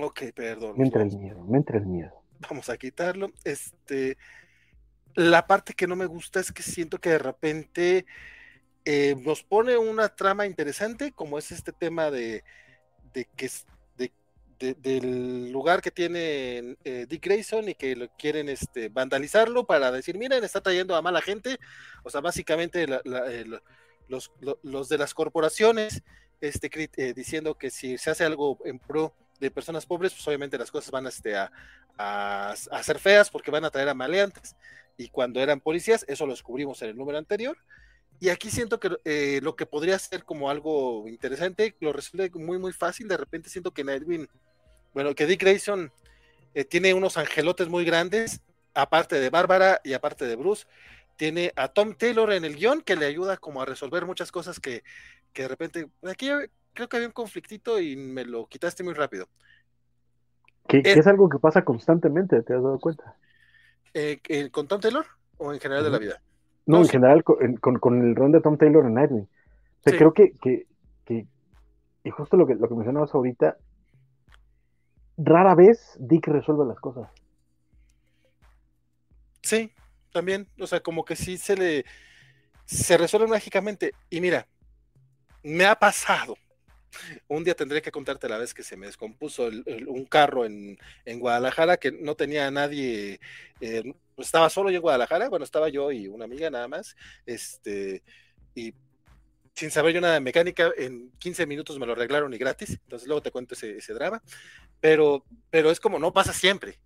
Ok, 0.00 0.22
perdón. 0.34 0.74
Me 0.76 0.84
entra 0.84 1.02
el 1.02 1.16
miedo, 1.16 1.44
me 1.44 1.58
entra 1.58 1.78
el 1.78 1.86
miedo. 1.86 2.12
Vamos 2.48 2.68
a 2.68 2.76
quitarlo. 2.76 3.30
Este. 3.44 4.16
La 5.14 5.46
parte 5.46 5.74
que 5.74 5.86
no 5.86 5.94
me 5.94 6.06
gusta 6.06 6.40
es 6.40 6.50
que 6.50 6.62
siento 6.62 6.98
que 6.98 7.10
de 7.10 7.18
repente 7.18 8.04
eh, 8.84 9.14
nos 9.24 9.44
pone 9.44 9.78
una 9.78 10.08
trama 10.08 10.44
interesante, 10.46 11.12
como 11.12 11.38
es 11.38 11.52
este 11.52 11.72
tema 11.72 12.10
de, 12.10 12.42
de 13.12 13.28
que 13.36 13.48
de, 13.96 14.74
del 14.74 15.50
lugar 15.52 15.82
que 15.82 15.90
tiene 15.90 16.76
eh, 16.84 17.06
Dick 17.08 17.24
Grayson 17.24 17.68
y 17.68 17.74
que 17.74 17.96
lo 17.96 18.08
quieren 18.16 18.48
este, 18.48 18.88
vandalizarlo 18.88 19.66
para 19.66 19.90
decir, 19.90 20.16
miren, 20.16 20.44
está 20.44 20.60
trayendo 20.60 20.96
a 20.96 21.02
mala 21.02 21.20
gente. 21.20 21.58
O 22.02 22.10
sea, 22.10 22.20
básicamente 22.20 22.86
los, 24.08 24.32
los, 24.62 24.88
de 24.88 24.98
las 24.98 25.14
corporaciones 25.14 26.02
este, 26.48 26.70
eh, 26.96 27.14
diciendo 27.14 27.54
que 27.54 27.70
si 27.70 27.98
se 27.98 28.10
hace 28.10 28.24
algo 28.24 28.58
en 28.64 28.78
pro 28.78 29.14
de 29.40 29.50
personas 29.50 29.86
pobres, 29.86 30.12
pues 30.12 30.26
obviamente 30.28 30.58
las 30.58 30.70
cosas 30.70 30.90
van 30.90 31.06
este, 31.06 31.34
a, 31.36 32.54
ser 32.82 32.98
feas 32.98 33.30
porque 33.30 33.50
van 33.50 33.64
a 33.64 33.70
traer 33.70 33.88
a 33.88 33.94
maleantes. 33.94 34.56
Y 34.96 35.08
cuando 35.08 35.40
eran 35.40 35.60
policías, 35.60 36.04
eso 36.08 36.26
lo 36.26 36.32
descubrimos 36.32 36.80
en 36.82 36.90
el 36.90 36.96
número 36.96 37.18
anterior. 37.18 37.56
Y 38.20 38.28
aquí 38.28 38.50
siento 38.50 38.78
que 38.78 38.96
eh, 39.04 39.40
lo 39.42 39.56
que 39.56 39.66
podría 39.66 39.98
ser 39.98 40.24
como 40.24 40.48
algo 40.48 41.08
interesante 41.08 41.74
lo 41.80 41.92
resuelve 41.92 42.30
muy, 42.38 42.58
muy 42.58 42.72
fácil. 42.72 43.08
De 43.08 43.16
repente 43.16 43.50
siento 43.50 43.72
que 43.72 43.82
Nightwing, 43.82 44.28
bueno, 44.92 45.14
que 45.14 45.26
Dick 45.26 45.40
Grayson 45.40 45.90
eh, 46.54 46.64
tiene 46.64 46.94
unos 46.94 47.16
angelotes 47.16 47.68
muy 47.68 47.84
grandes, 47.84 48.40
aparte 48.72 49.18
de 49.18 49.30
Bárbara 49.30 49.80
y 49.82 49.94
aparte 49.94 50.26
de 50.26 50.36
Bruce. 50.36 50.66
Tiene 51.16 51.52
a 51.56 51.68
Tom 51.68 51.94
Taylor 51.94 52.32
en 52.32 52.44
el 52.44 52.56
guion 52.56 52.82
que 52.82 52.96
le 52.96 53.06
ayuda 53.06 53.36
como 53.36 53.62
a 53.62 53.64
resolver 53.64 54.04
muchas 54.04 54.32
cosas 54.32 54.58
que, 54.58 54.82
que 55.34 55.42
de 55.42 55.48
repente, 55.48 55.88
aquí 56.04 56.30
creo 56.72 56.88
que 56.88 56.96
había 56.96 57.08
un 57.08 57.12
conflictito 57.12 57.78
y 57.78 57.96
me 57.96 58.24
lo 58.24 58.46
quitaste 58.46 58.82
muy 58.82 58.94
rápido. 58.94 59.28
Que, 60.66 60.80
es 60.82 61.06
algo 61.06 61.28
que 61.28 61.38
pasa 61.38 61.62
constantemente, 61.62 62.42
¿te 62.42 62.54
has 62.54 62.62
dado 62.62 62.78
cuenta? 62.78 63.16
Eh, 63.92 64.48
¿Con 64.50 64.66
Tom 64.66 64.80
Taylor 64.80 65.04
o 65.36 65.52
en 65.52 65.60
general 65.60 65.84
de 65.84 65.90
la 65.90 65.98
vida? 65.98 66.22
No, 66.66 66.78
en 66.78 66.88
general, 66.88 67.22
con, 67.22 68.02
el 68.02 68.16
ron 68.16 68.32
de 68.32 68.40
Tom 68.40 68.56
Taylor 68.56 68.86
en 68.86 68.94
Nightwing. 68.94 69.24
O 69.24 69.82
sea, 69.82 69.98
creo 69.98 70.14
que, 70.14 70.32
que, 70.40 70.66
y 72.04 72.10
justo 72.10 72.36
lo 72.36 72.46
que, 72.46 72.54
lo 72.54 72.68
que 72.68 72.74
mencionabas 72.74 73.14
ahorita, 73.14 73.56
rara 75.16 75.54
vez 75.54 75.96
Dick 75.98 76.26
resuelve 76.28 76.66
las 76.66 76.78
cosas. 76.78 77.10
Sí, 79.42 79.72
también, 80.12 80.48
o 80.58 80.66
sea, 80.66 80.80
como 80.80 81.04
que 81.04 81.16
sí 81.16 81.36
se 81.36 81.56
le, 81.56 81.84
se 82.64 82.96
resuelve 82.96 83.26
mágicamente. 83.26 83.92
Y 84.08 84.20
mira, 84.20 84.46
me 85.44 85.66
ha 85.66 85.78
pasado. 85.78 86.36
Un 87.28 87.44
día 87.44 87.54
tendré 87.54 87.82
que 87.82 87.90
contarte 87.90 88.28
la 88.28 88.38
vez 88.38 88.54
que 88.54 88.62
se 88.62 88.76
me 88.76 88.86
descompuso 88.86 89.50
un 89.86 90.04
carro 90.06 90.44
en, 90.46 90.78
Guadalajara 91.06 91.76
que 91.76 91.92
no 91.92 92.14
tenía 92.14 92.46
a 92.46 92.50
nadie, 92.50 93.20
eh, 93.60 93.92
estaba 94.16 94.48
solo 94.48 94.70
yo 94.70 94.76
en 94.76 94.82
Guadalajara, 94.82 95.28
bueno, 95.28 95.44
estaba 95.44 95.68
yo 95.68 95.90
y 95.92 96.06
una 96.06 96.24
amiga 96.24 96.50
nada 96.50 96.68
más, 96.68 96.96
este, 97.26 98.02
y 98.54 98.74
sin 99.54 99.72
saber 99.72 99.92
yo 99.92 100.00
nada 100.00 100.14
de 100.14 100.20
mecánica, 100.20 100.70
en 100.76 101.10
15 101.18 101.46
minutos 101.46 101.78
me 101.80 101.86
lo 101.86 101.92
arreglaron 101.92 102.32
y 102.32 102.38
gratis, 102.38 102.70
entonces 102.70 103.08
luego 103.08 103.22
te 103.22 103.32
cuento 103.32 103.54
ese, 103.54 103.94
drama, 103.94 104.22
pero, 104.80 105.24
pero 105.50 105.72
es 105.72 105.80
como 105.80 105.98
no 105.98 106.12
pasa 106.12 106.32
siempre, 106.32 106.78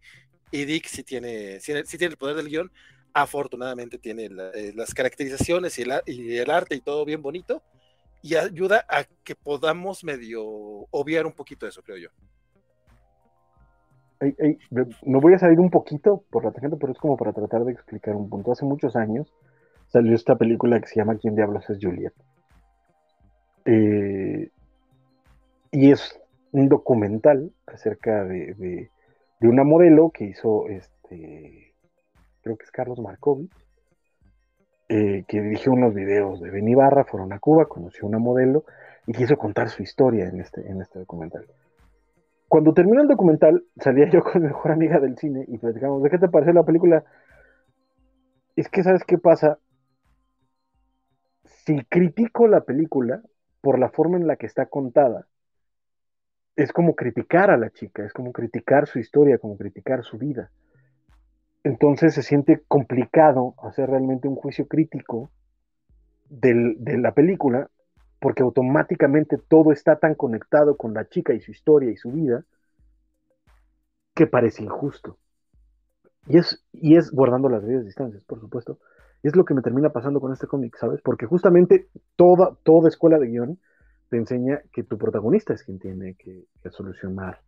y 0.50 0.64
Dick 0.64 0.86
sí 0.86 1.04
tiene, 1.04 1.60
sí, 1.60 1.74
tiene 1.98 2.12
el 2.12 2.16
poder 2.16 2.36
del 2.36 2.48
guion, 2.48 2.72
afortunadamente 3.12 3.98
tiene 3.98 4.30
eh, 4.54 4.72
las 4.74 4.94
caracterizaciones 4.94 5.78
y 5.78 5.84
y 6.06 6.36
el 6.36 6.50
arte 6.50 6.76
y 6.76 6.80
todo 6.80 7.04
bien 7.04 7.20
bonito, 7.20 7.62
y 8.22 8.34
ayuda 8.34 8.84
a 8.88 9.04
que 9.24 9.34
podamos 9.34 10.04
medio 10.04 10.42
obviar 10.90 11.26
un 11.26 11.32
poquito 11.32 11.66
eso, 11.66 11.82
creo 11.82 11.96
yo 11.98 12.10
no 15.02 15.20
voy 15.20 15.34
a 15.34 15.38
salir 15.38 15.60
un 15.60 15.70
poquito 15.70 16.24
por 16.30 16.44
la 16.44 16.50
tangente, 16.50 16.76
pero 16.76 16.92
es 16.92 16.98
como 16.98 17.16
para 17.16 17.32
tratar 17.32 17.64
de 17.64 17.72
explicar 17.72 18.16
un 18.16 18.28
punto. 18.28 18.52
Hace 18.52 18.64
muchos 18.64 18.96
años 18.96 19.32
salió 19.88 20.14
esta 20.14 20.36
película 20.36 20.80
que 20.80 20.88
se 20.88 20.96
llama 20.96 21.16
¿Quién 21.16 21.36
diablos 21.36 21.68
es 21.70 21.78
Juliet? 21.80 22.12
Eh, 23.64 24.50
y 25.70 25.92
es 25.92 26.18
un 26.52 26.68
documental 26.68 27.52
acerca 27.66 28.24
de, 28.24 28.90
una 29.40 29.62
modelo 29.62 30.10
que 30.10 30.24
hizo 30.24 30.68
este, 30.68 31.74
creo 32.42 32.56
que 32.56 32.64
es 32.64 32.70
Carlos 32.70 32.98
Markovich, 32.98 33.52
eh, 34.88 35.24
que 35.28 35.40
dirigió 35.40 35.72
unos 35.72 35.94
videos 35.94 36.40
de 36.40 36.50
Ben 36.50 36.68
Ibarra, 36.68 37.04
fueron 37.04 37.32
a 37.32 37.38
Cuba, 37.38 37.66
conoció 37.66 38.06
una 38.06 38.18
modelo 38.18 38.64
y 39.06 39.12
quiso 39.12 39.36
contar 39.36 39.68
su 39.68 39.82
historia 39.82 40.28
en 40.28 40.40
este, 40.40 40.68
en 40.68 40.80
este 40.80 40.98
documental 40.98 41.46
cuando 42.48 42.72
terminó 42.72 43.02
el 43.02 43.08
documental, 43.08 43.62
salía 43.76 44.08
yo 44.08 44.22
con 44.22 44.42
mi 44.42 44.48
mejor 44.48 44.72
amiga 44.72 44.98
del 44.98 45.16
cine 45.18 45.44
y 45.46 45.58
platicamos, 45.58 46.02
¿de 46.02 46.10
qué 46.10 46.18
te 46.18 46.28
pareció 46.28 46.54
la 46.54 46.64
película? 46.64 47.04
Es 48.56 48.68
que, 48.68 48.82
¿sabes 48.82 49.04
qué 49.04 49.18
pasa? 49.18 49.58
Si 51.44 51.84
critico 51.84 52.48
la 52.48 52.62
película 52.62 53.22
por 53.60 53.78
la 53.78 53.90
forma 53.90 54.16
en 54.16 54.26
la 54.26 54.36
que 54.36 54.46
está 54.46 54.66
contada, 54.66 55.26
es 56.56 56.72
como 56.72 56.96
criticar 56.96 57.50
a 57.50 57.58
la 57.58 57.70
chica, 57.70 58.04
es 58.04 58.12
como 58.12 58.32
criticar 58.32 58.86
su 58.88 58.98
historia, 58.98 59.38
como 59.38 59.56
criticar 59.56 60.02
su 60.02 60.18
vida. 60.18 60.50
Entonces 61.68 62.14
se 62.14 62.22
siente 62.22 62.62
complicado 62.66 63.54
hacer 63.62 63.90
realmente 63.90 64.26
un 64.26 64.36
juicio 64.36 64.66
crítico 64.66 65.30
de 66.30 66.96
la 66.96 67.12
película 67.12 67.68
porque 68.20 68.42
automáticamente 68.42 69.36
todo 69.36 69.70
está 69.70 69.98
tan 69.98 70.14
conectado 70.14 70.78
con 70.78 70.94
la 70.94 71.10
chica 71.10 71.34
y 71.34 71.42
su 71.42 71.50
historia 71.50 71.90
y 71.90 71.96
su 71.96 72.10
vida 72.10 72.46
que 74.14 74.26
parece 74.26 74.62
injusto. 74.62 75.18
Y 76.72 76.96
es, 76.96 77.10
guardando 77.10 77.50
las 77.50 77.60
debidas 77.60 77.84
distancias, 77.84 78.24
por 78.24 78.40
supuesto. 78.40 78.78
Es 79.22 79.36
lo 79.36 79.44
que 79.44 79.52
me 79.52 79.60
termina 79.60 79.90
pasando 79.90 80.20
con 80.20 80.32
este 80.32 80.46
cómic, 80.46 80.74
¿sabes? 80.78 81.02
Porque 81.02 81.26
justamente 81.26 81.90
toda, 82.16 82.56
toda 82.62 82.88
escuela 82.88 83.18
de 83.18 83.26
guion 83.26 83.58
te 84.08 84.16
enseña 84.16 84.62
que 84.72 84.84
tu 84.84 84.96
protagonista 84.96 85.52
es 85.52 85.62
quien 85.64 85.78
tiene 85.78 86.14
que, 86.14 86.46
solucionar 86.70 87.42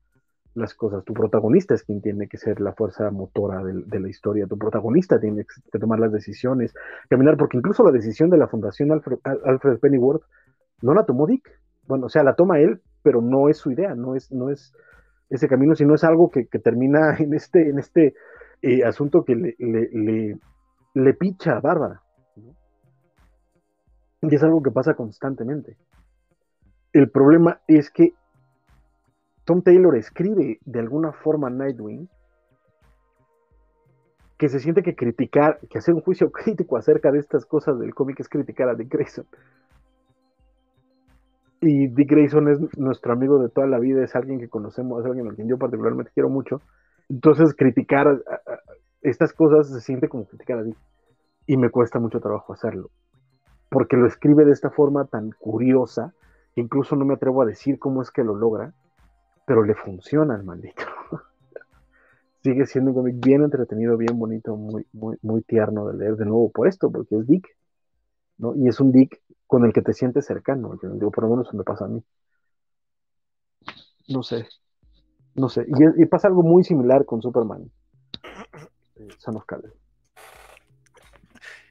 las 0.55 0.75
cosas. 0.75 1.05
Tu 1.05 1.15
protagonista 1.15 1.75
es 1.75 1.83
quien 1.85 2.01
tiene 2.01 2.29
que 2.29 2.37
ser 2.37 2.61
la 2.61 2.73
fuerza 2.73 3.11
motora 3.11 3.63
de, 3.63 4.01
la 4.01 4.09
historia. 4.09 4.47
Tu 4.47 4.59
protagonista 4.59 5.21
tiene 5.21 5.47
que 5.73 5.79
tomar 5.79 6.01
las 6.01 6.13
decisiones, 6.13 6.75
caminar, 7.09 7.37
porque 7.37 7.57
incluso 7.57 7.85
la 7.85 7.93
decisión 7.93 8.31
de 8.31 8.39
la 8.39 8.49
Fundación 8.49 8.91
Alfred, 8.93 9.79
Pennyworth 9.79 10.23
no 10.83 10.95
la 10.95 11.05
tomó 11.05 11.27
Dick. 11.27 11.49
Bueno, 11.87 12.07
o 12.07 12.09
sea, 12.09 12.23
la 12.23 12.35
toma 12.35 12.59
él, 12.59 12.81
pero 13.03 13.21
no 13.21 13.49
es 13.49 13.59
su 13.59 13.71
idea, 13.71 13.95
no 13.95 14.15
es, 14.15 14.31
no 14.33 14.51
es 14.51 14.73
ese 15.29 15.49
camino, 15.49 15.75
sino 15.75 15.95
es 15.95 16.05
algo 16.05 16.31
que, 16.31 16.45
termina 16.45 17.17
en 17.19 17.35
este, 17.35 17.69
en 17.69 17.79
este 17.79 18.15
eh, 18.63 18.85
asunto 18.85 19.25
que 19.25 19.37
le, 19.37 19.57
le, 19.59 20.39
le, 20.95 21.15
picha 21.15 21.57
a 21.57 21.61
Bárbara. 21.61 22.03
Y 24.23 24.35
es 24.35 24.43
algo 24.43 24.63
que 24.63 24.71
pasa 24.71 24.95
constantemente. 24.95 25.77
El 26.93 27.11
problema 27.11 27.61
es 27.67 27.91
que 27.91 28.15
Tom 29.51 29.63
Taylor 29.63 29.97
escribe 29.97 30.61
de 30.65 30.79
alguna 30.79 31.11
forma 31.11 31.51
Nightwing 31.51 32.09
que 34.39 34.49
se 34.49 34.61
siente 34.61 34.85
que 34.85 34.95
criticar, 34.95 35.59
que 35.69 35.79
hacer 35.79 35.93
un 35.93 36.03
juicio 36.03 36.31
crítico 36.31 36.77
acerca 36.77 37.11
de 37.11 37.19
estas 37.19 37.45
cosas 37.47 37.77
del 37.81 37.93
cómic 37.93 38.21
es 38.21 38.29
criticar 38.29 38.69
a 38.69 38.77
Dick 38.77 38.89
Grayson. 38.89 39.27
Y 41.63 41.89
Dick 41.89 42.09
Grayson 42.09 42.47
es 42.47 42.79
nuestro 42.79 43.13
amigo 43.13 43.43
de 43.43 43.49
toda 43.49 43.67
la 43.67 43.81
vida, 43.81 44.05
es 44.05 44.15
alguien 44.15 44.39
que 44.39 44.49
conocemos, 44.49 45.01
es 45.01 45.07
alguien 45.07 45.29
a 45.29 45.35
quien 45.35 45.49
yo 45.49 45.59
particularmente 45.59 46.13
quiero 46.15 46.29
mucho. 46.29 46.61
Entonces, 47.09 47.53
criticar 47.53 48.23
estas 49.03 49.33
cosas 49.33 49.69
se 49.69 49.81
siente 49.81 50.09
como 50.09 50.27
criticar 50.27 50.61
a 50.61 50.63
Dick. 50.63 50.77
Y 51.49 51.57
me 51.57 51.71
cuesta 51.71 51.99
mucho 51.99 52.21
trabajo 52.21 52.53
hacerlo. 52.53 52.91
Porque 53.69 53.97
lo 53.97 54.07
escribe 54.07 54.45
de 54.45 54.53
esta 54.53 54.71
forma 54.71 55.07
tan 55.07 55.33
curiosa, 55.33 56.15
incluso 56.55 56.95
no 56.95 57.05
me 57.05 57.15
atrevo 57.15 57.43
a 57.43 57.47
decir 57.47 57.81
cómo 57.81 58.01
es 58.01 58.13
que 58.13 58.23
lo 58.23 58.37
logra, 58.37 58.75
pero 59.51 59.65
le 59.65 59.75
funciona 59.75 60.37
al 60.37 60.45
maldito. 60.45 60.85
Sigue 62.45 62.67
siendo 62.67 62.93
un 62.93 62.99
cómic 62.99 63.17
bien 63.19 63.43
entretenido, 63.43 63.97
bien 63.97 64.17
bonito, 64.17 64.55
muy, 64.55 64.87
muy, 64.93 65.17
muy 65.23 65.43
tierno 65.43 65.89
de 65.89 65.99
leer 65.99 66.15
de 66.15 66.25
nuevo 66.25 66.53
por 66.53 66.69
esto, 66.69 66.89
porque 66.89 67.17
es 67.17 67.27
Dick, 67.27 67.49
¿no? 68.39 68.55
Y 68.55 68.69
es 68.69 68.79
un 68.79 68.93
Dick 68.93 69.21
con 69.49 69.65
el 69.65 69.73
que 69.73 69.83
te 69.83 69.93
sientes 69.93 70.25
cercano, 70.25 70.79
yo 70.81 70.91
digo, 70.91 71.11
por 71.11 71.25
lo 71.25 71.31
menos 71.31 71.49
se 71.49 71.57
me 71.57 71.65
pasa 71.65 71.87
a 71.87 71.89
mí. 71.89 72.01
No 74.07 74.23
sé, 74.23 74.47
no 75.35 75.49
sé. 75.49 75.67
Y, 75.97 76.07
pasa 76.07 76.29
algo 76.29 76.45
muy 76.45 76.63
similar 76.63 77.05
con 77.05 77.21
Superman. 77.21 77.69
Eh, 78.95 79.09
Kal-El. 79.47 79.73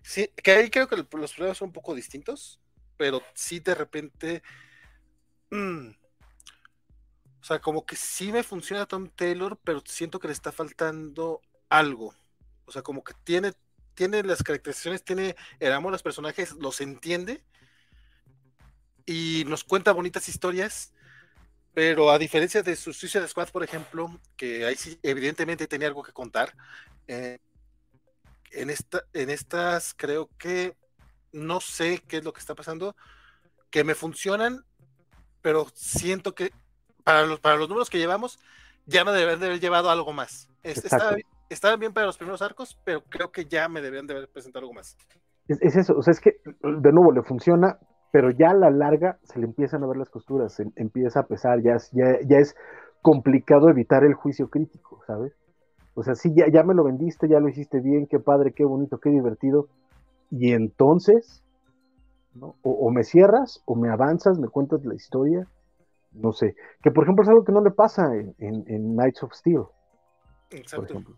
Sí, 0.01 0.29
que 0.43 0.51
ahí 0.51 0.69
creo 0.69 0.89
que 0.89 0.97
los 0.97 1.07
problemas 1.07 1.57
son 1.57 1.69
un 1.69 1.73
poco 1.73 1.95
distintos, 1.95 2.59
pero 2.97 3.21
sí 3.33 3.61
de 3.61 3.73
repente. 3.73 4.43
mm, 5.49 5.91
o 7.41 7.43
sea, 7.43 7.59
como 7.59 7.85
que 7.85 7.95
sí 7.95 8.31
me 8.31 8.43
funciona 8.43 8.85
Tom 8.85 9.09
Taylor, 9.09 9.57
pero 9.63 9.81
siento 9.85 10.19
que 10.19 10.27
le 10.27 10.33
está 10.33 10.51
faltando 10.51 11.41
algo. 11.69 12.13
O 12.65 12.71
sea, 12.71 12.81
como 12.81 13.03
que 13.03 13.13
tiene, 13.23 13.53
tiene 13.95 14.23
las 14.23 14.43
caracterizaciones, 14.43 15.03
tiene 15.03 15.35
el 15.59 15.71
amor 15.71 15.91
a 15.91 15.93
los 15.93 16.03
personajes, 16.03 16.53
los 16.53 16.81
entiende 16.81 17.43
y 19.05 19.43
nos 19.47 19.63
cuenta 19.63 19.93
bonitas 19.93 20.27
historias. 20.27 20.93
Pero 21.73 22.11
a 22.11 22.19
diferencia 22.19 22.61
de 22.61 22.75
su 22.75 22.93
Suicide 22.93 23.27
Squad, 23.27 23.49
por 23.49 23.63
ejemplo, 23.63 24.19
que 24.35 24.65
ahí 24.65 24.75
sí 24.75 24.99
evidentemente 25.01 25.67
tenía 25.67 25.87
algo 25.87 26.03
que 26.03 26.11
contar, 26.11 26.53
eh, 27.07 27.39
en, 28.51 28.69
esta, 28.69 29.05
en 29.13 29.29
estas 29.29 29.93
creo 29.95 30.29
que 30.37 30.75
no 31.31 31.61
sé 31.61 32.03
qué 32.07 32.17
es 32.17 32.23
lo 32.23 32.33
que 32.33 32.39
está 32.39 32.55
pasando, 32.55 32.95
que 33.69 33.83
me 33.83 33.95
funcionan, 33.95 34.65
pero 35.41 35.67
siento 35.73 36.35
que 36.35 36.51
para 37.09 37.25
los, 37.25 37.39
para 37.39 37.57
los 37.57 37.67
números 37.67 37.89
que 37.89 37.97
llevamos 37.97 38.39
ya 38.85 39.03
me 39.03 39.11
deberían 39.11 39.39
de 39.39 39.47
haber 39.47 39.59
llevado 39.59 39.89
algo 39.89 40.13
más. 40.13 40.47
Estaba, 40.61 41.15
estaban 41.49 41.79
bien 41.79 41.91
para 41.91 42.05
los 42.05 42.17
primeros 42.17 42.41
arcos, 42.43 42.79
pero 42.83 43.01
creo 43.09 43.31
que 43.31 43.45
ya 43.45 43.67
me 43.67 43.81
deberían 43.81 44.05
de 44.05 44.13
haber 44.13 44.29
presentado 44.29 44.65
algo 44.65 44.73
más. 44.73 44.95
Es, 45.47 45.59
es 45.61 45.75
eso, 45.75 45.97
o 45.97 46.03
sea, 46.03 46.11
es 46.11 46.19
que 46.19 46.39
de 46.43 46.91
nuevo 46.91 47.11
le 47.11 47.23
funciona, 47.23 47.79
pero 48.11 48.29
ya 48.29 48.51
a 48.51 48.53
la 48.53 48.69
larga 48.69 49.17
se 49.23 49.39
le 49.39 49.45
empiezan 49.45 49.83
a 49.83 49.87
ver 49.87 49.97
las 49.97 50.09
costuras, 50.09 50.53
se 50.53 50.67
empieza 50.75 51.21
a 51.21 51.27
pesar, 51.27 51.63
ya 51.63 51.73
es, 51.73 51.89
ya, 51.91 52.19
ya 52.27 52.37
es 52.37 52.55
complicado 53.01 53.69
evitar 53.69 54.03
el 54.03 54.13
juicio 54.13 54.49
crítico, 54.49 55.01
¿sabes? 55.07 55.33
O 55.95 56.03
sea, 56.03 56.13
sí, 56.13 56.31
ya, 56.35 56.45
ya 56.47 56.63
me 56.63 56.75
lo 56.75 56.83
vendiste, 56.83 57.27
ya 57.27 57.39
lo 57.39 57.49
hiciste 57.49 57.79
bien, 57.79 58.05
qué 58.05 58.19
padre, 58.19 58.53
qué 58.53 58.65
bonito, 58.65 58.99
qué 58.99 59.09
divertido. 59.09 59.67
Y 60.29 60.53
entonces, 60.53 61.43
¿no? 62.35 62.55
O, 62.61 62.71
o 62.71 62.91
me 62.91 63.03
cierras, 63.03 63.63
o 63.65 63.75
me 63.75 63.89
avanzas, 63.89 64.37
me 64.37 64.47
cuentas 64.47 64.85
la 64.85 64.93
historia, 64.93 65.47
no 66.11 66.33
sé. 66.33 66.55
Que 66.83 66.91
por 66.91 67.03
ejemplo 67.03 67.23
es 67.23 67.29
algo 67.29 67.45
que 67.45 67.51
no 67.51 67.63
le 67.63 67.71
pasa 67.71 68.13
en, 68.15 68.35
en- 68.39 68.65
en 68.67 68.95
Knights 68.95 69.23
of 69.23 69.33
Steel, 69.33 69.63
por 69.63 70.59
Exacto. 70.59 70.85
ejemplo. 70.85 71.17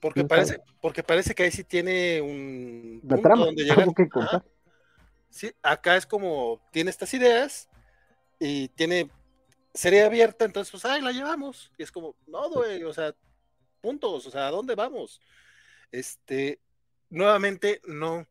Porque 0.00 0.20
¿Quién 0.20 0.28
parece, 0.28 0.52
sabe? 0.54 0.64
porque 0.80 1.02
parece 1.02 1.34
que 1.34 1.42
ahí 1.42 1.50
sí 1.50 1.64
tiene 1.64 2.20
un 2.20 3.00
punto 3.00 3.22
trama, 3.22 3.46
donde 3.46 3.68
algo 3.72 3.92
que 3.92 4.02
Ajá. 4.04 4.10
contar. 4.10 4.44
Sí, 5.30 5.50
acá 5.62 5.96
es 5.96 6.06
como 6.06 6.60
tiene 6.70 6.90
estas 6.90 7.12
ideas 7.12 7.68
y 8.38 8.68
tiene 8.68 9.10
serie 9.72 10.04
abierta, 10.04 10.44
entonces 10.44 10.70
pues 10.70 10.84
ahí 10.84 11.00
la 11.00 11.10
llevamos. 11.10 11.72
Y 11.76 11.82
es 11.82 11.90
como, 11.90 12.14
no, 12.28 12.48
güey, 12.50 12.84
o 12.84 12.92
sea, 12.92 13.12
puntos, 13.80 14.26
o 14.26 14.30
sea, 14.30 14.46
¿a 14.46 14.50
dónde 14.52 14.76
vamos? 14.76 15.20
Este, 15.90 16.60
nuevamente, 17.10 17.80
no, 17.84 18.24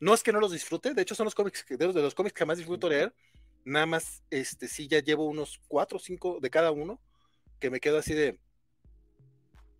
no 0.00 0.14
es 0.14 0.22
que 0.22 0.32
no 0.32 0.40
los 0.40 0.52
disfrute, 0.52 0.94
de 0.94 1.02
hecho 1.02 1.14
son 1.14 1.24
los 1.24 1.34
cómics 1.34 1.64
que, 1.64 1.76
de 1.76 1.84
los, 1.84 1.94
de 1.94 2.00
los 2.00 2.14
cómics 2.14 2.32
que 2.32 2.46
más 2.46 2.56
disfruto 2.56 2.88
leer, 2.88 3.12
nada 3.64 3.86
más, 3.86 4.22
este, 4.30 4.68
sí 4.68 4.88
ya 4.88 5.00
llevo 5.00 5.26
unos 5.26 5.60
cuatro 5.68 5.96
o 5.96 6.00
cinco 6.00 6.38
de 6.40 6.50
cada 6.50 6.70
uno, 6.70 7.00
que 7.60 7.70
me 7.70 7.80
quedo 7.80 7.98
así 7.98 8.14
de, 8.14 8.38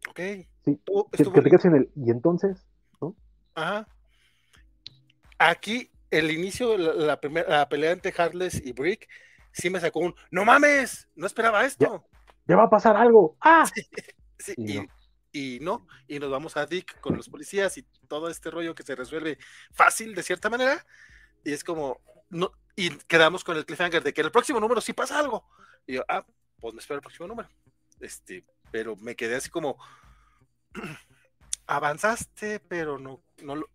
ok, 0.08 0.20
Sí, 0.64 0.78
Que, 0.84 1.24
que 1.24 1.40
te 1.42 1.50
quedas 1.50 1.64
en 1.64 1.76
el, 1.76 1.90
y 1.96 2.10
entonces, 2.10 2.66
Ajá. 3.54 3.88
Aquí, 5.38 5.90
el 6.10 6.30
inicio, 6.30 6.76
la, 6.78 6.94
la 6.94 7.20
primera 7.20 7.48
la 7.48 7.68
pelea 7.68 7.92
entre 7.92 8.12
Harless 8.16 8.64
y 8.64 8.72
Brick, 8.72 9.08
sí 9.52 9.68
me 9.70 9.80
sacó 9.80 10.00
un 10.00 10.14
¡No 10.30 10.44
mames! 10.44 11.08
No 11.16 11.26
esperaba 11.26 11.64
esto. 11.64 12.04
ya 12.46 12.56
va 12.56 12.64
a 12.64 12.70
pasar 12.70 12.96
algo. 12.96 13.36
¡Ah! 13.40 13.64
Sí, 14.40 14.54
Y 14.56 14.72
y, 14.74 14.76
no. 14.78 14.86
y 15.32 15.58
no, 15.60 15.86
y 16.06 16.18
nos 16.20 16.30
vamos 16.30 16.56
a 16.56 16.64
Dick 16.64 17.00
con 17.00 17.16
los 17.16 17.28
policías 17.28 17.76
y 17.76 17.82
todo 18.06 18.28
este 18.28 18.52
rollo 18.52 18.72
que 18.76 18.84
se 18.84 18.94
resuelve 18.94 19.36
fácil 19.72 20.14
de 20.14 20.22
cierta 20.22 20.48
manera. 20.48 20.86
Y 21.44 21.52
es 21.52 21.64
como, 21.64 22.00
no, 22.30 22.52
y 22.78 22.90
quedamos 23.08 23.42
con 23.42 23.56
el 23.56 23.66
cliffhanger 23.66 24.04
de 24.04 24.14
que 24.14 24.20
en 24.20 24.26
el 24.26 24.30
próximo 24.30 24.60
número 24.60 24.80
sí 24.80 24.92
pasa 24.92 25.18
algo. 25.18 25.44
Y 25.84 25.94
yo, 25.94 26.04
ah, 26.08 26.24
pues 26.60 26.74
me 26.74 26.78
espero 26.78 26.98
el 26.98 27.02
próximo 27.02 27.26
número. 27.26 27.48
Este, 27.98 28.44
pero 28.70 28.94
me 28.94 29.16
quedé 29.16 29.34
así 29.34 29.50
como, 29.50 29.76
avanzaste, 31.66 32.60
pero 32.60 32.96
no, 32.96 33.20
no 33.42 33.56
lo. 33.56 33.68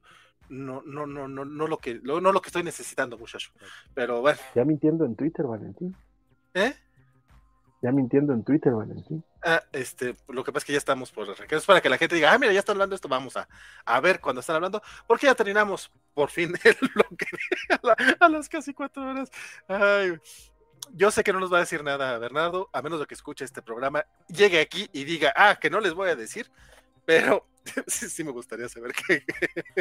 No, 0.47 0.81
no, 0.85 1.05
no, 1.05 1.27
no, 1.27 1.43
no 1.43 1.67
lo 1.67 1.77
que, 1.77 1.99
no, 2.01 2.21
no 2.21 2.31
lo 2.31 2.41
que 2.41 2.47
estoy 2.47 2.63
necesitando, 2.63 3.17
muchacho. 3.17 3.51
Pero 3.93 4.21
bueno, 4.21 4.39
Ya 4.55 4.63
mintiendo 4.63 5.03
en 5.03 5.15
Twitter, 5.15 5.45
Valentín. 5.45 5.95
¿eh? 6.53 6.73
Ya 7.81 7.91
mintiendo 7.91 8.31
en 8.31 8.43
Twitter, 8.43 8.71
Valentín. 8.71 9.23
Ah, 9.45 9.61
este, 9.73 10.15
lo 10.29 10.43
que 10.43 10.53
pasa 10.53 10.59
es 10.63 10.65
que 10.65 10.71
ya 10.73 10.77
estamos 10.77 11.11
por 11.11 11.29
arrancar. 11.29 11.57
Es 11.57 11.65
para 11.65 11.81
que 11.81 11.89
la 11.89 11.97
gente 11.97 12.15
diga, 12.15 12.31
ah, 12.31 12.37
mira, 12.37 12.53
ya 12.53 12.59
están 12.59 12.75
hablando 12.75 12.95
esto, 12.95 13.09
vamos 13.09 13.35
a, 13.35 13.47
a 13.85 13.99
ver 13.99 14.21
cuando 14.21 14.39
están 14.39 14.55
hablando, 14.55 14.81
porque 15.05 15.25
ya 15.27 15.35
terminamos 15.35 15.91
por 16.13 16.29
fin 16.29 16.53
el 16.63 16.77
bloque 16.95 17.27
a, 17.69 17.79
la- 17.83 18.17
a 18.21 18.29
las 18.29 18.47
casi 18.47 18.73
cuatro 18.73 19.03
horas. 19.09 19.29
Ay, 19.67 20.17
yo 20.93 21.11
sé 21.11 21.23
que 21.23 21.33
no 21.33 21.39
nos 21.39 21.51
va 21.51 21.57
a 21.57 21.61
decir 21.61 21.83
nada 21.83 22.17
Bernardo, 22.19 22.69
a 22.73 22.81
menos 22.81 22.99
de 22.99 23.05
que 23.05 23.13
escuche 23.15 23.45
este 23.45 23.61
programa, 23.61 24.05
llegue 24.27 24.59
aquí 24.61 24.89
y 24.93 25.03
diga, 25.03 25.33
ah, 25.35 25.57
que 25.59 25.69
no 25.69 25.79
les 25.79 25.93
voy 25.93 26.09
a 26.09 26.15
decir, 26.15 26.49
pero 27.05 27.45
sí, 27.87 28.09
sí 28.09 28.23
me 28.23 28.31
gustaría 28.31 28.69
saber 28.69 28.93
qué, 28.93 29.25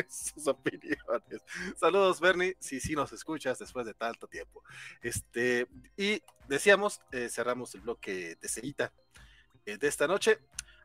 sus 0.09 0.47
opiniones. 0.49 1.43
Saludos, 1.77 2.21
Bernie, 2.21 2.57
si 2.61 2.81
sí 2.81 2.95
nos 2.95 3.13
escuchas 3.13 3.59
después 3.59 3.87
de 3.87 3.95
tanto 3.95 4.27
tiempo. 4.27 4.63
Este, 5.03 5.67
y 5.97 6.23
decíamos, 6.49 7.01
eh, 7.13 7.29
cerramos 7.29 7.75
el 7.75 7.83
bloque 7.83 8.37
de 8.41 8.49
ceguita 8.49 8.87
eh, 8.87 9.22
de 9.65 9.89
esta 9.89 10.07
noche. 10.07 10.41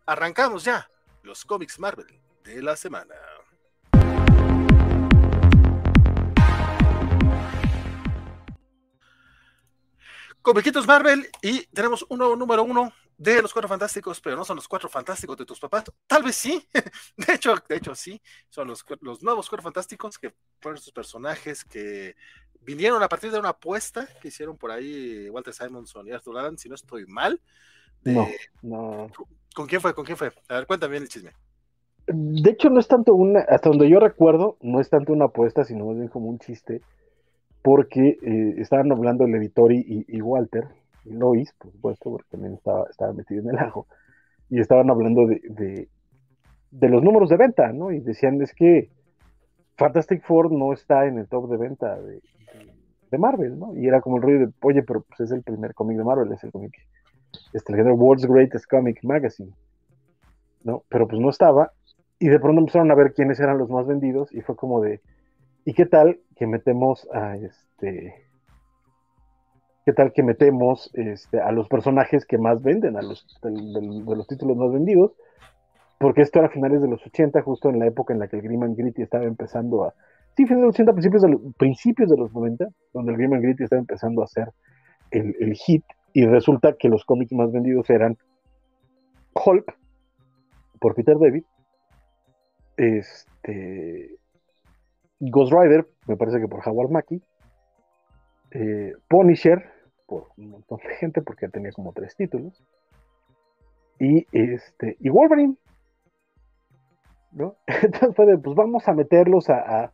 Arrancamos 0.06 0.64
ya 0.64 0.90
los 1.24 1.44
cómics 1.46 1.80
Marvel 1.80 2.08
de 2.44 2.62
la 2.62 2.76
semana. 2.76 3.16
Comiquitos 10.42 10.88
Marvel 10.88 11.30
y 11.42 11.66
tenemos 11.68 12.06
un 12.08 12.20
nuevo 12.20 12.36
número 12.38 12.64
uno 12.64 12.94
de 13.18 13.42
los 13.42 13.52
cuatro 13.52 13.68
fantásticos, 13.68 14.22
pero 14.22 14.38
no 14.38 14.46
son 14.46 14.56
los 14.56 14.68
cuatro 14.68 14.88
fantásticos 14.88 15.36
de 15.36 15.46
tus 15.46 15.60
papás. 15.60 15.86
Tal 16.06 16.24
vez 16.24 16.36
sí, 16.36 16.66
de 17.18 17.34
hecho, 17.34 17.56
de 17.68 17.76
hecho 17.76 17.96
sí, 17.96 18.22
son 18.48 18.68
los, 18.68 18.86
los 19.02 19.22
nuevos 19.24 19.50
cuatro 19.50 19.64
fantásticos 19.64 20.18
que 20.18 20.34
fueron 20.62 20.80
sus 20.80 20.94
personajes 20.94 21.66
que 21.66 22.16
vinieron 22.62 23.04
a 23.04 23.10
partir 23.10 23.32
de 23.32 23.40
una 23.40 23.50
apuesta 23.50 24.08
que 24.22 24.30
hicieron 24.30 24.58
por 24.58 24.72
ahí 24.72 25.30
Walter 25.30 25.54
Simonson 25.54 26.08
y 26.08 26.12
Arthur 26.12 26.38
Adams, 26.38 26.62
si 26.62 26.70
no 26.70 26.76
estoy 26.76 27.06
mal. 27.08 27.42
No, 28.14 28.28
no. 28.62 29.08
¿Con 29.56 29.68
quién 29.68 29.82
fue? 29.82 29.94
¿Con 29.94 30.06
quién 30.06 30.18
fue? 30.18 30.32
A 30.50 30.56
ver, 30.56 30.68
cuéntame 30.68 30.92
bien 30.92 31.04
el 31.04 31.10
chisme. 31.10 31.32
De 32.08 32.52
hecho, 32.52 32.70
no 32.70 32.80
es 32.80 32.88
tanto 32.88 33.14
una, 33.16 33.42
hasta 33.42 33.70
donde 33.70 33.90
yo 33.90 34.00
recuerdo, 34.00 34.58
no 34.62 34.80
es 34.80 34.90
tanto 34.90 35.12
una 35.14 35.26
apuesta, 35.26 35.64
sino 35.66 35.86
más 35.86 35.98
bien 35.98 36.08
como 36.08 36.30
un 36.30 36.40
chiste, 36.40 36.82
porque 37.62 38.18
eh, 38.22 38.56
estaban 38.60 38.92
hablando 38.92 39.26
el 39.26 39.36
editor 39.36 39.74
y, 39.74 39.80
y- 39.80 40.06
y 40.18 40.22
Walter, 40.22 40.68
y 41.04 41.12
Lois, 41.12 41.52
por 41.58 41.72
supuesto, 41.72 42.12
porque 42.12 42.28
también 42.32 42.54
estaba, 42.54 42.86
estaba 42.90 43.12
metido 43.14 43.42
en 43.42 43.50
el 43.50 43.58
ajo, 43.58 43.88
y 44.50 44.62
estaban 44.62 44.90
hablando 44.90 45.28
de, 45.28 45.42
de, 45.50 45.90
de 46.72 46.90
los 46.90 47.04
números 47.04 47.30
de 47.30 47.36
venta, 47.38 47.74
¿no? 47.74 47.92
Y 47.92 48.00
decían, 48.00 48.42
es 48.42 48.54
que 48.54 48.90
Fantastic 49.78 50.24
Four 50.24 50.52
no 50.52 50.72
está 50.72 51.08
en 51.08 51.18
el 51.18 51.28
top 51.28 51.50
de 51.50 51.58
venta 51.58 52.00
de, 52.02 52.14
de- 52.14 52.22
de 53.12 53.18
Marvel, 53.18 53.58
¿no? 53.60 53.76
Y 53.76 53.88
era 53.88 54.00
como 54.02 54.18
el 54.18 54.24
rollo 54.24 54.40
de, 54.40 54.50
oye, 54.62 54.84
pero 54.84 55.02
pues 55.02 55.20
es 55.22 55.32
el 55.32 55.44
primer 55.44 55.74
cómic 55.74 55.98
de 55.98 56.04
Marvel, 56.06 56.32
es 56.32 56.44
el 56.44 56.52
cómic, 56.52 56.74
este, 57.54 57.74
el 57.74 57.78
género 57.78 57.96
World's 57.96 58.26
Greatest 58.26 58.66
Comic 58.70 59.04
Magazine, 59.04 59.52
¿no? 60.64 60.84
Pero 60.90 61.08
pues 61.08 61.22
no 61.22 61.30
estaba, 61.30 61.72
y 62.20 62.30
de 62.30 62.40
pronto 62.40 62.60
empezaron 62.60 62.92
a 62.92 62.96
ver 62.96 63.14
quiénes 63.14 63.40
eran 63.40 63.58
los 63.58 63.70
más 63.70 63.86
vendidos 63.86 64.34
y 64.34 64.42
fue 64.42 64.56
como 64.56 64.82
de, 64.82 65.02
¿y 65.66 65.74
qué 65.74 65.86
tal 65.86 66.20
que 66.36 66.48
metemos 66.48 67.08
a 67.14 67.36
este, 67.38 68.28
qué 69.86 69.94
tal 69.94 70.12
que 70.12 70.24
metemos 70.24 70.90
este, 70.94 71.40
a 71.40 71.52
los 71.52 71.68
personajes 71.68 72.26
que 72.26 72.38
más 72.38 72.62
venden, 72.62 72.98
a 72.98 73.02
los 73.02 73.26
de 73.44 74.16
los 74.16 74.28
títulos 74.28 74.58
más 74.58 74.72
vendidos? 74.72 75.14
Porque 76.00 76.22
esto 76.22 76.40
era 76.40 76.48
a 76.48 76.52
finales 76.52 76.82
de 76.82 76.88
los 76.88 77.06
80, 77.06 77.42
justo 77.42 77.70
en 77.70 77.80
la 77.80 77.88
época 77.88 78.14
en 78.14 78.20
la 78.20 78.28
que 78.28 78.36
el 78.38 78.44
Grim 78.44 78.64
and 78.64 78.78
Gritty 78.78 79.02
estaba 79.02 79.24
empezando 79.24 79.86
a, 79.86 79.94
sí, 80.36 80.46
finales 80.46 80.62
de 80.62 80.66
los 80.68 80.76
80, 80.76 80.94
principios 80.94 81.22
de, 81.22 81.30
los, 81.30 81.42
principios 81.56 82.10
de 82.10 82.18
los 82.18 82.34
90, 82.34 82.68
donde 82.94 83.12
el 83.12 83.18
Grim 83.18 83.34
and 83.34 83.44
Gritty 83.44 83.64
estaba 83.64 83.80
empezando 83.80 84.22
a 84.22 84.26
hacer 84.26 84.50
el, 85.12 85.36
el 85.40 85.54
hit, 85.54 85.84
y 86.18 86.26
resulta 86.26 86.74
que 86.74 86.90
los 86.90 87.06
cómics 87.06 87.32
más 87.32 87.52
vendidos 87.52 87.92
eran 87.92 88.18
Hulk, 89.36 89.78
por 90.80 90.96
Peter 90.96 91.16
David, 91.20 91.44
este 92.76 94.18
Ghost 95.20 95.54
Rider, 95.54 95.88
me 96.08 96.18
parece 96.18 96.40
que 96.40 96.48
por 96.48 96.68
Howard 96.68 96.90
Mackie, 96.90 97.22
eh, 98.50 98.94
Punisher, 99.08 99.64
por 100.08 100.30
un 100.38 100.50
montón 100.50 100.80
de 100.80 100.96
gente 100.96 101.22
porque 101.22 101.50
tenía 101.50 101.72
como 101.72 101.94
tres 101.94 102.16
títulos. 102.16 102.64
Y 104.00 104.26
este, 104.32 104.98
y 105.00 105.10
Wolverine. 105.10 105.56
¿No? 107.32 107.58
Entonces 107.68 108.16
fue 108.16 108.26
de, 108.26 108.40
pues 108.40 108.56
vamos 108.56 108.88
a 108.88 108.94
meterlos 108.94 109.52
a, 109.52 109.94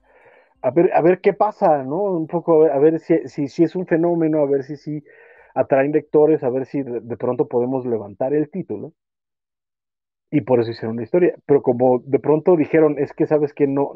a, 0.61 0.72
ver, 0.72 0.90
a 0.93 1.02
ver 1.02 1.19
qué 1.19 1.34
pasa, 1.34 1.84
¿no? 1.84 2.02
Un 2.02 2.27
poco 2.27 2.64
a 2.64 2.80
ver, 2.80 3.02
si, 3.02 3.27
si, 3.27 3.50
si, 3.50 3.66
es 3.66 3.76
un 3.76 3.85
fenómeno, 3.85 4.40
a 4.40 4.45
ver 4.45 4.64
si 4.64 4.77
sí 4.77 5.03
atraen 5.53 5.91
lectores, 5.91 6.43
a 6.43 6.49
ver 6.49 6.65
si 6.65 6.83
de, 6.83 6.99
de, 7.01 7.17
pronto 7.17 7.48
podemos 7.48 7.85
levantar 7.85 8.33
el 8.33 8.49
título. 8.49 8.93
Y 10.32 10.41
por 10.41 10.59
eso 10.59 10.72
hicieron 10.72 10.95
la 10.95 11.03
historia. 11.03 11.35
Pero 11.45 11.61
como 11.61 11.99
de 11.99 12.19
pronto 12.19 12.56
dijeron, 12.56 12.98
es 12.98 13.14
que 13.14 13.27
sabes 13.27 13.53
que 13.53 13.67
no, 13.67 13.93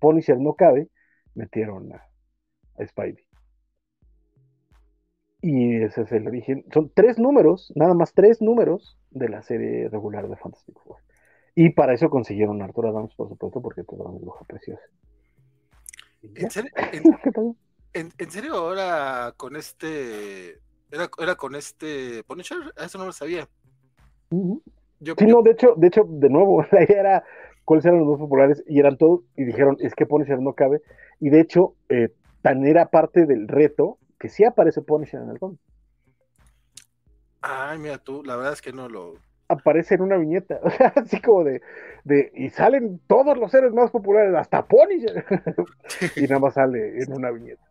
Punisher 0.00 0.38
no 0.38 0.54
cabe, 0.54 0.88
metieron 1.34 1.92
a, 1.92 2.06
a 2.78 2.86
Spidey. 2.86 3.24
Y 5.40 5.76
ese 5.82 6.02
es 6.02 6.12
el 6.12 6.26
origen. 6.26 6.64
Son 6.72 6.90
tres 6.92 7.18
números, 7.18 7.72
nada 7.76 7.94
más 7.94 8.12
tres 8.12 8.42
números 8.42 8.98
de 9.10 9.28
la 9.28 9.42
serie 9.42 9.88
regular 9.88 10.28
de 10.28 10.36
Fantastic 10.36 10.78
Four. 10.82 10.98
Y 11.54 11.70
para 11.70 11.94
eso 11.94 12.10
consiguieron 12.10 12.60
a 12.60 12.66
Arthur 12.66 12.88
Adams, 12.88 13.14
por 13.14 13.28
supuesto, 13.28 13.60
porque 13.62 13.82
te 13.82 13.94
una 13.94 14.18
bruja 14.18 14.44
preciosa. 14.44 14.82
¿En 16.22 16.50
serio, 16.50 16.70
en, 16.92 17.56
en, 17.94 18.12
en 18.18 18.30
serio, 18.30 18.54
ahora 18.54 19.32
con 19.36 19.56
este. 19.56 20.60
Era, 20.90 21.08
era, 21.18 21.34
con 21.34 21.54
este 21.54 22.24
Punisher? 22.24 22.58
Eso 22.76 22.98
no 22.98 23.06
lo 23.06 23.12
sabía. 23.12 23.48
Uh 24.30 24.56
-huh. 24.56 24.62
yo, 25.00 25.14
sí, 25.18 25.26
yo... 25.26 25.36
no, 25.36 25.42
de 25.42 25.50
hecho, 25.52 25.74
de 25.76 25.86
hecho, 25.88 26.04
de 26.08 26.28
nuevo, 26.28 26.64
la 26.72 26.82
idea 26.82 27.00
era 27.00 27.24
cuáles 27.64 27.84
eran 27.84 27.98
los 27.98 28.08
más 28.08 28.18
populares 28.18 28.64
y 28.66 28.78
eran 28.80 28.96
todos, 28.96 29.20
y 29.36 29.44
dijeron, 29.44 29.76
es 29.80 29.94
que 29.94 30.06
Punisher 30.06 30.40
no 30.40 30.54
cabe. 30.54 30.80
Y 31.20 31.30
de 31.30 31.40
hecho, 31.40 31.74
eh, 31.88 32.08
tan 32.42 32.64
era 32.64 32.86
parte 32.86 33.26
del 33.26 33.48
reto 33.48 33.98
que 34.18 34.28
sí 34.28 34.44
aparece 34.44 34.82
Punisher 34.82 35.20
en 35.20 35.30
el 35.30 35.38
cómic. 35.38 35.60
Ay, 37.40 37.78
mira 37.78 37.98
tú, 37.98 38.22
la 38.24 38.36
verdad 38.36 38.52
es 38.52 38.62
que 38.62 38.72
no 38.72 38.88
lo. 38.88 39.14
Aparece 39.48 39.94
en 39.94 40.02
una 40.02 40.16
viñeta, 40.16 40.60
o 40.62 40.70
sea, 40.70 40.92
así 40.96 41.20
como 41.20 41.44
de, 41.44 41.62
de. 42.04 42.30
Y 42.34 42.50
salen 42.50 43.00
todos 43.06 43.38
los 43.38 43.50
seres 43.50 43.72
más 43.72 43.90
populares, 43.90 44.34
hasta 44.34 44.66
Punisher. 44.66 45.24
y 46.16 46.22
nada 46.22 46.40
más 46.40 46.54
sale 46.54 47.02
en 47.02 47.12
una 47.12 47.30
viñeta. 47.30 47.62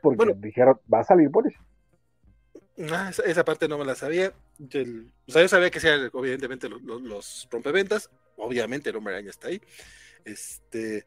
Porque 0.00 0.16
bueno, 0.16 0.34
dijeron, 0.36 0.78
va 0.92 1.00
a 1.00 1.04
salir 1.04 1.30
Punisher. 1.30 1.60
Ah, 2.90 3.08
esa, 3.10 3.22
esa, 3.24 3.44
parte 3.44 3.68
no 3.68 3.78
me 3.78 3.84
la 3.84 3.94
sabía. 3.94 4.32
Yo, 4.58 4.80
o 5.28 5.32
sea, 5.32 5.42
yo 5.42 5.48
sabía 5.48 5.70
que 5.70 5.80
sean, 5.80 6.08
obviamente, 6.12 6.68
los, 6.68 6.80
los, 6.82 7.02
los 7.02 7.48
rompeventas. 7.50 8.10
Obviamente, 8.36 8.90
el 8.90 8.96
hombre 8.96 9.14
araña 9.14 9.30
está 9.30 9.48
ahí. 9.48 9.60
Este. 10.24 11.04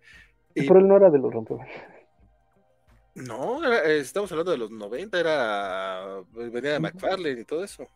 Y... 0.54 0.68
Pero 0.68 0.80
él 0.80 0.88
no 0.88 0.98
era 0.98 1.10
de 1.10 1.20
los 1.20 1.34
rompeventas. 1.34 1.94
No, 3.16 3.64
era, 3.64 3.84
estamos 3.86 4.32
hablando 4.32 4.52
de 4.52 4.58
los 4.58 4.72
90, 4.72 5.20
era 5.20 6.24
venía 6.34 6.74
de 6.74 6.80
McFarlane 6.80 7.42
y 7.42 7.46
todo 7.46 7.64
eso. 7.64 7.88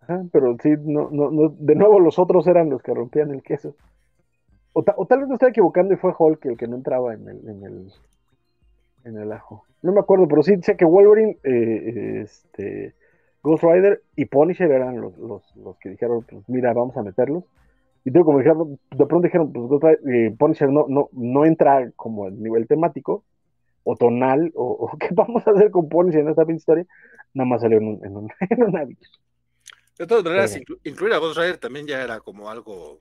Ajá, 0.00 0.20
pero 0.32 0.56
sí, 0.60 0.70
no, 0.80 1.10
no, 1.10 1.30
no, 1.30 1.54
de 1.56 1.76
nuevo 1.76 2.00
los 2.00 2.18
otros 2.18 2.46
eran 2.48 2.68
los 2.68 2.82
que 2.82 2.92
rompían 2.92 3.30
el 3.30 3.42
queso. 3.42 3.76
O, 4.72 4.82
ta, 4.82 4.94
o 4.96 5.06
tal 5.06 5.20
vez 5.20 5.28
me 5.28 5.34
estoy 5.34 5.50
equivocando 5.50 5.94
y 5.94 5.96
fue 5.96 6.12
Hulk 6.16 6.44
el 6.46 6.56
que 6.56 6.66
no 6.66 6.76
entraba 6.76 7.14
en 7.14 7.28
el, 7.28 7.48
en 7.48 7.62
el, 7.62 7.92
en 9.04 9.16
el 9.16 9.32
ajo. 9.32 9.64
No 9.82 9.92
me 9.92 10.00
acuerdo, 10.00 10.28
pero 10.28 10.42
sí 10.42 10.54
sé 10.62 10.76
que 10.76 10.84
Wolverine, 10.84 11.38
eh, 11.42 12.22
este, 12.22 12.94
Ghost 13.42 13.64
Rider 13.64 14.02
y 14.16 14.26
Punisher 14.26 14.70
eran 14.70 15.00
los, 15.00 15.16
los, 15.18 15.56
los, 15.56 15.76
que 15.78 15.90
dijeron, 15.90 16.24
pues 16.28 16.48
mira, 16.48 16.72
vamos 16.72 16.96
a 16.96 17.02
meterlos. 17.02 17.44
Y 18.04 18.10
tengo 18.10 18.26
como 18.26 18.38
dijeron, 18.38 18.78
de 18.90 19.06
pronto 19.06 19.26
dijeron, 19.26 19.52
pues 19.52 19.66
Ghost 19.66 19.84
Rider, 19.84 20.00
eh, 20.14 20.34
Punisher 20.38 20.68
no, 20.70 20.86
no, 20.88 21.08
no 21.12 21.44
entra 21.44 21.90
como 21.96 22.28
el 22.28 22.40
nivel 22.40 22.66
temático, 22.66 23.24
o 23.84 23.96
tonal, 23.96 24.52
o, 24.54 24.64
o, 24.92 24.98
qué 24.98 25.08
vamos 25.12 25.46
a 25.46 25.50
hacer 25.50 25.70
con 25.70 25.88
Punisher 25.88 26.20
en 26.20 26.28
esta 26.28 26.50
historia, 26.50 26.86
nada 27.34 27.48
más 27.48 27.62
salió 27.62 27.78
en, 27.78 27.88
un, 27.88 28.04
en, 28.04 28.16
un, 28.16 28.30
en 28.50 28.62
una 28.62 28.84
De 28.84 30.06
todas 30.06 30.24
maneras, 30.24 30.56
inclu 30.56 30.78
incluir 30.84 31.14
a 31.14 31.18
Ghost 31.18 31.38
Rider 31.38 31.58
también 31.58 31.86
ya 31.86 32.02
era 32.02 32.20
como 32.20 32.48
algo 32.48 33.00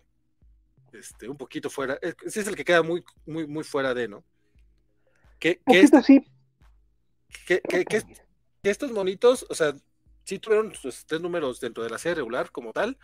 este, 0.94 1.30
un 1.30 1.38
poquito 1.38 1.70
fuera. 1.70 1.98
Ese 2.02 2.42
es 2.42 2.48
el 2.48 2.56
que 2.56 2.66
queda 2.66 2.84
muy, 2.84 3.04
muy, 3.26 3.48
muy 3.48 3.64
fuera 3.64 3.94
de, 3.94 4.08
¿no? 4.08 4.24
Que, 5.42 5.60
que, 5.66 5.88
sí. 6.04 6.24
que, 7.48 7.62
que, 7.62 7.84
que, 7.84 8.04
estos 8.64 8.92
monitos, 8.92 9.44
o 9.50 9.56
sea, 9.56 9.74
sí 10.24 10.38
tuvieron 10.38 10.76
sus 10.76 11.04
tres 11.08 11.20
números 11.20 11.60
dentro 11.60 11.84
de 11.84 11.90
la 11.90 11.98
serie 11.98 12.16
regular 12.16 12.52
como 12.52 12.72
tal, 12.72 12.96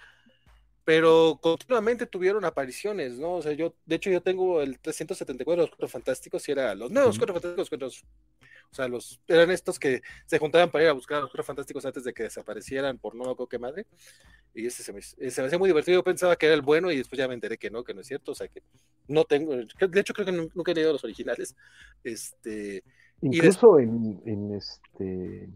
pero 0.85 1.39
continuamente 1.41 2.05
tuvieron 2.05 2.45
apariciones, 2.45 3.17
¿no? 3.17 3.33
O 3.33 3.41
sea, 3.41 3.53
yo, 3.53 3.73
de 3.85 3.95
hecho, 3.95 4.11
yo 4.11 4.21
tengo 4.21 4.61
el 4.61 4.79
374 4.79 5.51
de 5.51 5.63
los 5.63 5.69
Cuatro 5.71 5.87
Fantásticos 5.87 6.47
y 6.47 6.51
era 6.51 6.75
los 6.75 6.91
nuevos 6.91 7.17
Cuatro 7.17 7.33
Fantásticos, 7.33 7.69
cuatro, 7.69 7.89
o 8.71 8.75
sea, 8.75 8.87
los, 8.87 9.21
eran 9.27 9.51
estos 9.51 9.79
que 9.79 10.01
se 10.25 10.39
juntaban 10.39 10.69
para 10.69 10.83
ir 10.83 10.89
a 10.89 10.93
buscar 10.93 11.17
a 11.17 11.21
los 11.21 11.29
Cuatro 11.29 11.43
Fantásticos 11.43 11.85
antes 11.85 12.03
de 12.03 12.13
que 12.13 12.23
desaparecieran 12.23 12.97
por 12.97 13.15
no 13.15 13.23
acuerdo 13.23 13.47
qué 13.47 13.59
madre, 13.59 13.85
y 14.53 14.65
ese 14.65 14.83
se 14.83 14.93
me, 14.93 15.01
se 15.01 15.41
me 15.41 15.47
hacía 15.47 15.59
muy 15.59 15.69
divertido, 15.69 15.99
yo 15.99 16.03
pensaba 16.03 16.35
que 16.35 16.47
era 16.47 16.55
el 16.55 16.61
bueno 16.61 16.91
y 16.91 16.97
después 16.97 17.17
ya 17.17 17.27
me 17.27 17.33
enteré 17.33 17.57
que 17.57 17.69
no, 17.69 17.83
que 17.83 17.93
no 17.93 18.01
es 18.01 18.07
cierto, 18.07 18.31
o 18.31 18.35
sea, 18.35 18.47
que 18.47 18.61
no 19.07 19.23
tengo, 19.23 19.55
de 19.55 19.99
hecho 19.99 20.13
creo 20.13 20.25
que 20.25 20.31
nunca 20.31 20.71
he 20.71 20.75
leído 20.75 20.93
los 20.93 21.03
originales, 21.03 21.55
este... 22.03 22.83
Incluso 23.19 23.77
después, 23.77 23.87
en, 23.87 24.21
en 24.25 24.53
este 24.53 25.49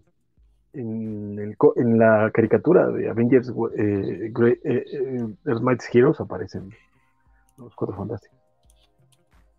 en, 0.73 1.39
el, 1.39 1.57
en, 1.75 1.97
la 1.97 2.31
caricatura 2.33 2.87
de 2.87 3.09
Avengers 3.09 3.49
eh, 3.77 4.29
Great, 4.31 4.59
eh, 4.65 4.85
eh, 4.93 5.59
Mighty 5.61 5.85
Heroes 5.93 6.19
aparecen 6.19 6.71
los 7.57 7.75
cuatro 7.75 7.95
fantásticos. 7.95 8.39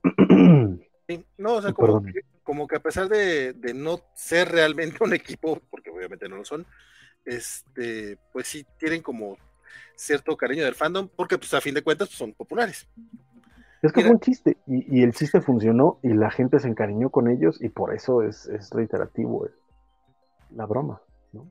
Sí, 1.09 1.27
no, 1.37 1.55
o 1.55 1.63
sea, 1.63 1.73
como 1.73 2.01
que, 2.01 2.21
como 2.43 2.67
que, 2.67 2.77
a 2.77 2.81
pesar 2.81 3.09
de, 3.09 3.53
de, 3.53 3.75
no 3.75 4.01
ser 4.15 4.51
realmente 4.51 4.99
un 5.05 5.13
equipo, 5.15 5.61
porque 5.71 5.91
obviamente 5.91 6.29
no 6.29 6.37
lo 6.37 6.45
son, 6.45 6.67
este, 7.25 8.19
pues 8.33 8.49
sí 8.49 8.67
tienen 8.79 9.03
como 9.03 9.37
cierto 9.95 10.37
cariño 10.37 10.65
del 10.65 10.75
fandom, 10.75 11.09
porque 11.15 11.39
pues 11.39 11.55
a 11.55 11.61
fin 11.61 11.75
de 11.75 11.83
cuentas 11.83 12.09
pues, 12.09 12.19
son 12.19 12.33
populares. 12.33 12.89
Es 13.83 13.93
que 13.93 14.01
Mira, 14.01 14.09
fue 14.09 14.15
un 14.15 14.21
chiste, 14.21 14.57
y, 14.67 15.01
y, 15.01 15.03
el 15.03 15.13
chiste 15.13 15.41
funcionó 15.41 15.99
y 16.03 16.09
la 16.15 16.31
gente 16.31 16.61
se 16.61 16.69
encariñó 16.69 17.11
con 17.11 17.29
ellos 17.29 17.61
y 17.61 17.69
por 17.69 17.93
eso 17.93 18.23
es, 18.23 18.47
es 18.47 18.71
reiterativo 18.71 19.47
el, 19.47 19.53
la 20.57 20.67
broma, 20.67 21.03
¿no? 21.33 21.51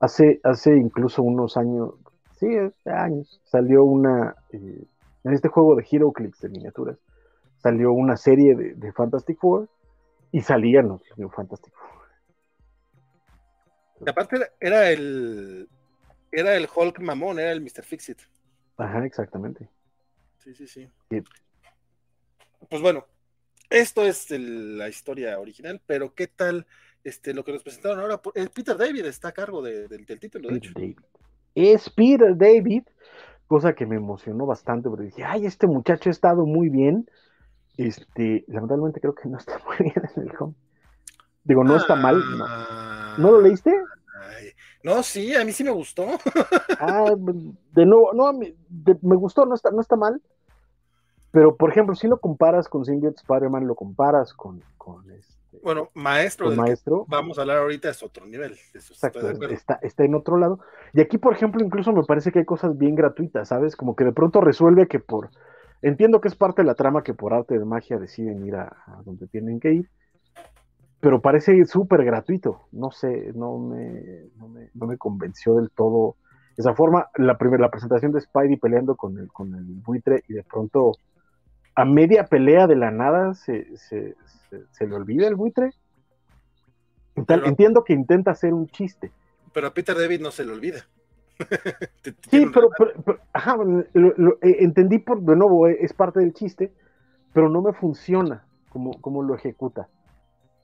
Hace, 0.00 0.40
hace 0.44 0.76
incluso 0.76 1.22
unos 1.22 1.56
años, 1.56 1.94
sí, 2.38 2.46
años, 2.84 3.40
salió 3.44 3.84
una, 3.84 4.36
eh, 4.50 4.84
en 5.24 5.32
este 5.32 5.48
juego 5.48 5.76
de 5.76 5.86
Hero 5.90 6.12
Clicks 6.12 6.40
de 6.40 6.50
miniaturas, 6.50 6.98
salió 7.58 7.92
una 7.92 8.18
serie 8.18 8.54
de, 8.54 8.74
de 8.74 8.92
Fantastic 8.92 9.38
Four 9.40 9.68
y 10.36 10.42
salían 10.42 10.88
los 10.88 11.02
New. 11.16 11.30
Y 14.04 14.10
aparte 14.10 14.36
era 14.60 14.90
el, 14.90 15.66
era 16.30 16.54
el 16.56 16.68
Hulk 16.74 17.00
mamón, 17.00 17.38
era 17.38 17.52
el 17.52 17.62
Mr. 17.62 17.82
Fixit. 17.82 18.20
Ajá, 18.76 19.06
exactamente. 19.06 19.70
Sí, 20.36 20.54
sí, 20.54 20.66
sí. 20.66 20.90
Pues 22.68 22.82
bueno, 22.82 23.06
esto 23.70 24.04
es 24.04 24.30
el, 24.30 24.76
la 24.76 24.90
historia 24.90 25.40
original, 25.40 25.80
pero 25.86 26.14
¿qué 26.14 26.26
tal 26.26 26.66
este, 27.02 27.32
lo 27.32 27.42
que 27.42 27.52
nos 27.52 27.62
presentaron 27.62 28.00
ahora, 28.00 28.20
eh, 28.34 28.48
Peter 28.54 28.76
David 28.76 29.06
está 29.06 29.28
a 29.28 29.32
cargo 29.32 29.62
de, 29.62 29.88
de, 29.88 29.96
del 29.96 30.20
título, 30.20 30.50
de 30.50 30.56
hecho. 30.58 30.72
David. 30.74 30.98
Es 31.54 31.88
Peter 31.88 32.36
David, 32.36 32.82
cosa 33.46 33.74
que 33.74 33.86
me 33.86 33.96
emocionó 33.96 34.44
bastante, 34.44 34.90
porque 34.90 35.06
dije, 35.06 35.24
ay, 35.24 35.46
este 35.46 35.66
muchacho 35.66 36.10
ha 36.10 36.12
estado 36.12 36.44
muy 36.44 36.68
bien. 36.68 37.08
Este, 37.76 38.44
lamentablemente 38.48 39.00
creo 39.00 39.14
que 39.14 39.28
no 39.28 39.38
está 39.38 39.58
muy 39.66 39.76
bien 39.78 40.02
en 40.16 40.22
el 40.22 40.32
home. 40.38 40.54
Digo, 41.44 41.62
no 41.62 41.74
ah, 41.74 41.78
está 41.78 41.94
mal. 41.94 42.20
No. 42.36 43.18
¿No 43.18 43.30
lo 43.32 43.40
leíste? 43.40 43.70
Ay, 43.70 44.48
no, 44.82 45.02
sí, 45.02 45.34
a 45.34 45.44
mí 45.44 45.52
sí 45.52 45.62
me 45.62 45.70
gustó. 45.70 46.06
ah, 46.80 47.12
de 47.72 47.86
nuevo, 47.86 48.12
no, 48.12 48.32
me, 48.32 48.54
de, 48.68 48.98
me 49.02 49.16
gustó, 49.16 49.46
no 49.46 49.54
está, 49.54 49.70
no 49.70 49.80
está 49.80 49.96
mal. 49.96 50.20
Pero, 51.30 51.56
por 51.56 51.70
ejemplo, 51.70 51.94
si 51.94 52.08
lo 52.08 52.18
comparas 52.18 52.68
con 52.68 52.84
Symbiote 52.84 53.20
Spider-Man, 53.20 53.66
lo 53.66 53.74
comparas 53.74 54.32
con, 54.32 54.62
con 54.78 55.10
este, 55.10 55.36
bueno, 55.62 55.90
maestro, 55.94 56.50
maestro 56.52 57.04
vamos 57.08 57.38
a 57.38 57.42
hablar 57.42 57.58
ahorita 57.58 57.90
es 57.90 58.02
otro 58.02 58.26
nivel. 58.26 58.52
Eso 58.72 58.92
Exacto, 58.94 59.28
está, 59.48 59.78
está 59.82 60.04
en 60.04 60.14
otro 60.14 60.36
lado. 60.38 60.60
Y 60.92 61.00
aquí, 61.00 61.18
por 61.18 61.34
ejemplo, 61.34 61.64
incluso 61.64 61.92
me 61.92 62.04
parece 62.04 62.32
que 62.32 62.40
hay 62.40 62.44
cosas 62.44 62.76
bien 62.78 62.94
gratuitas, 62.94 63.48
¿sabes? 63.48 63.76
Como 63.76 63.96
que 63.96 64.04
de 64.04 64.12
pronto 64.12 64.40
resuelve 64.40 64.88
que 64.88 65.00
por. 65.00 65.30
Entiendo 65.82 66.20
que 66.20 66.28
es 66.28 66.34
parte 66.34 66.62
de 66.62 66.66
la 66.66 66.74
trama 66.74 67.02
que 67.02 67.14
por 67.14 67.34
arte 67.34 67.58
de 67.58 67.64
magia 67.64 67.98
deciden 67.98 68.46
ir 68.46 68.56
a, 68.56 68.64
a 68.86 69.02
donde 69.04 69.26
tienen 69.26 69.60
que 69.60 69.72
ir, 69.72 69.90
pero 71.00 71.20
parece 71.20 71.64
súper 71.66 72.04
gratuito. 72.04 72.62
No 72.72 72.90
sé, 72.90 73.32
no 73.34 73.58
me, 73.58 74.30
no 74.36 74.48
me, 74.48 74.70
no 74.74 74.86
me 74.86 74.96
convenció 74.96 75.54
del 75.54 75.70
todo 75.70 76.16
esa 76.56 76.74
forma. 76.74 77.08
La 77.16 77.36
primera, 77.36 77.62
la 77.62 77.70
presentación 77.70 78.12
de 78.12 78.20
Spidey 78.20 78.56
peleando 78.56 78.96
con 78.96 79.18
el, 79.18 79.28
con 79.28 79.54
el 79.54 79.64
buitre 79.64 80.24
y 80.28 80.34
de 80.34 80.42
pronto 80.42 80.92
a 81.74 81.84
media 81.84 82.24
pelea 82.24 82.66
de 82.66 82.76
la 82.76 82.90
nada 82.90 83.34
se, 83.34 83.76
se, 83.76 84.16
se, 84.50 84.64
se 84.70 84.86
le 84.86 84.94
olvida 84.94 85.28
el 85.28 85.34
buitre. 85.34 85.70
Pero, 87.26 87.46
Entiendo 87.46 87.84
que 87.84 87.92
intenta 87.92 88.30
hacer 88.30 88.52
un 88.52 88.66
chiste. 88.68 89.10
Pero 89.52 89.68
a 89.68 89.74
Peter 89.74 89.96
David 89.96 90.20
no 90.20 90.30
se 90.30 90.44
le 90.44 90.52
olvida. 90.52 90.86
sí, 92.30 92.46
pero, 92.52 92.70
pero, 92.78 92.92
pero 93.04 93.18
ajá, 93.32 93.56
lo, 93.56 94.12
lo, 94.16 94.32
eh, 94.42 94.56
entendí 94.60 94.98
por, 94.98 95.20
de 95.20 95.36
nuevo, 95.36 95.68
eh, 95.68 95.78
es 95.80 95.92
parte 95.92 96.20
del 96.20 96.32
chiste, 96.32 96.72
pero 97.32 97.48
no 97.48 97.62
me 97.62 97.72
funciona 97.72 98.44
como, 98.70 99.00
como 99.00 99.22
lo 99.22 99.34
ejecuta. 99.34 99.88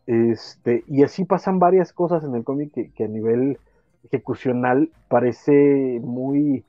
Este, 0.06 0.84
y 0.88 1.02
así 1.04 1.24
pasan 1.24 1.58
varias 1.58 1.92
cosas 1.92 2.24
en 2.24 2.34
el 2.34 2.44
cómic 2.44 2.72
que, 2.94 3.04
a 3.04 3.08
nivel 3.08 3.58
ejecucional 4.04 4.90
parece 5.08 6.00
muy 6.02 6.64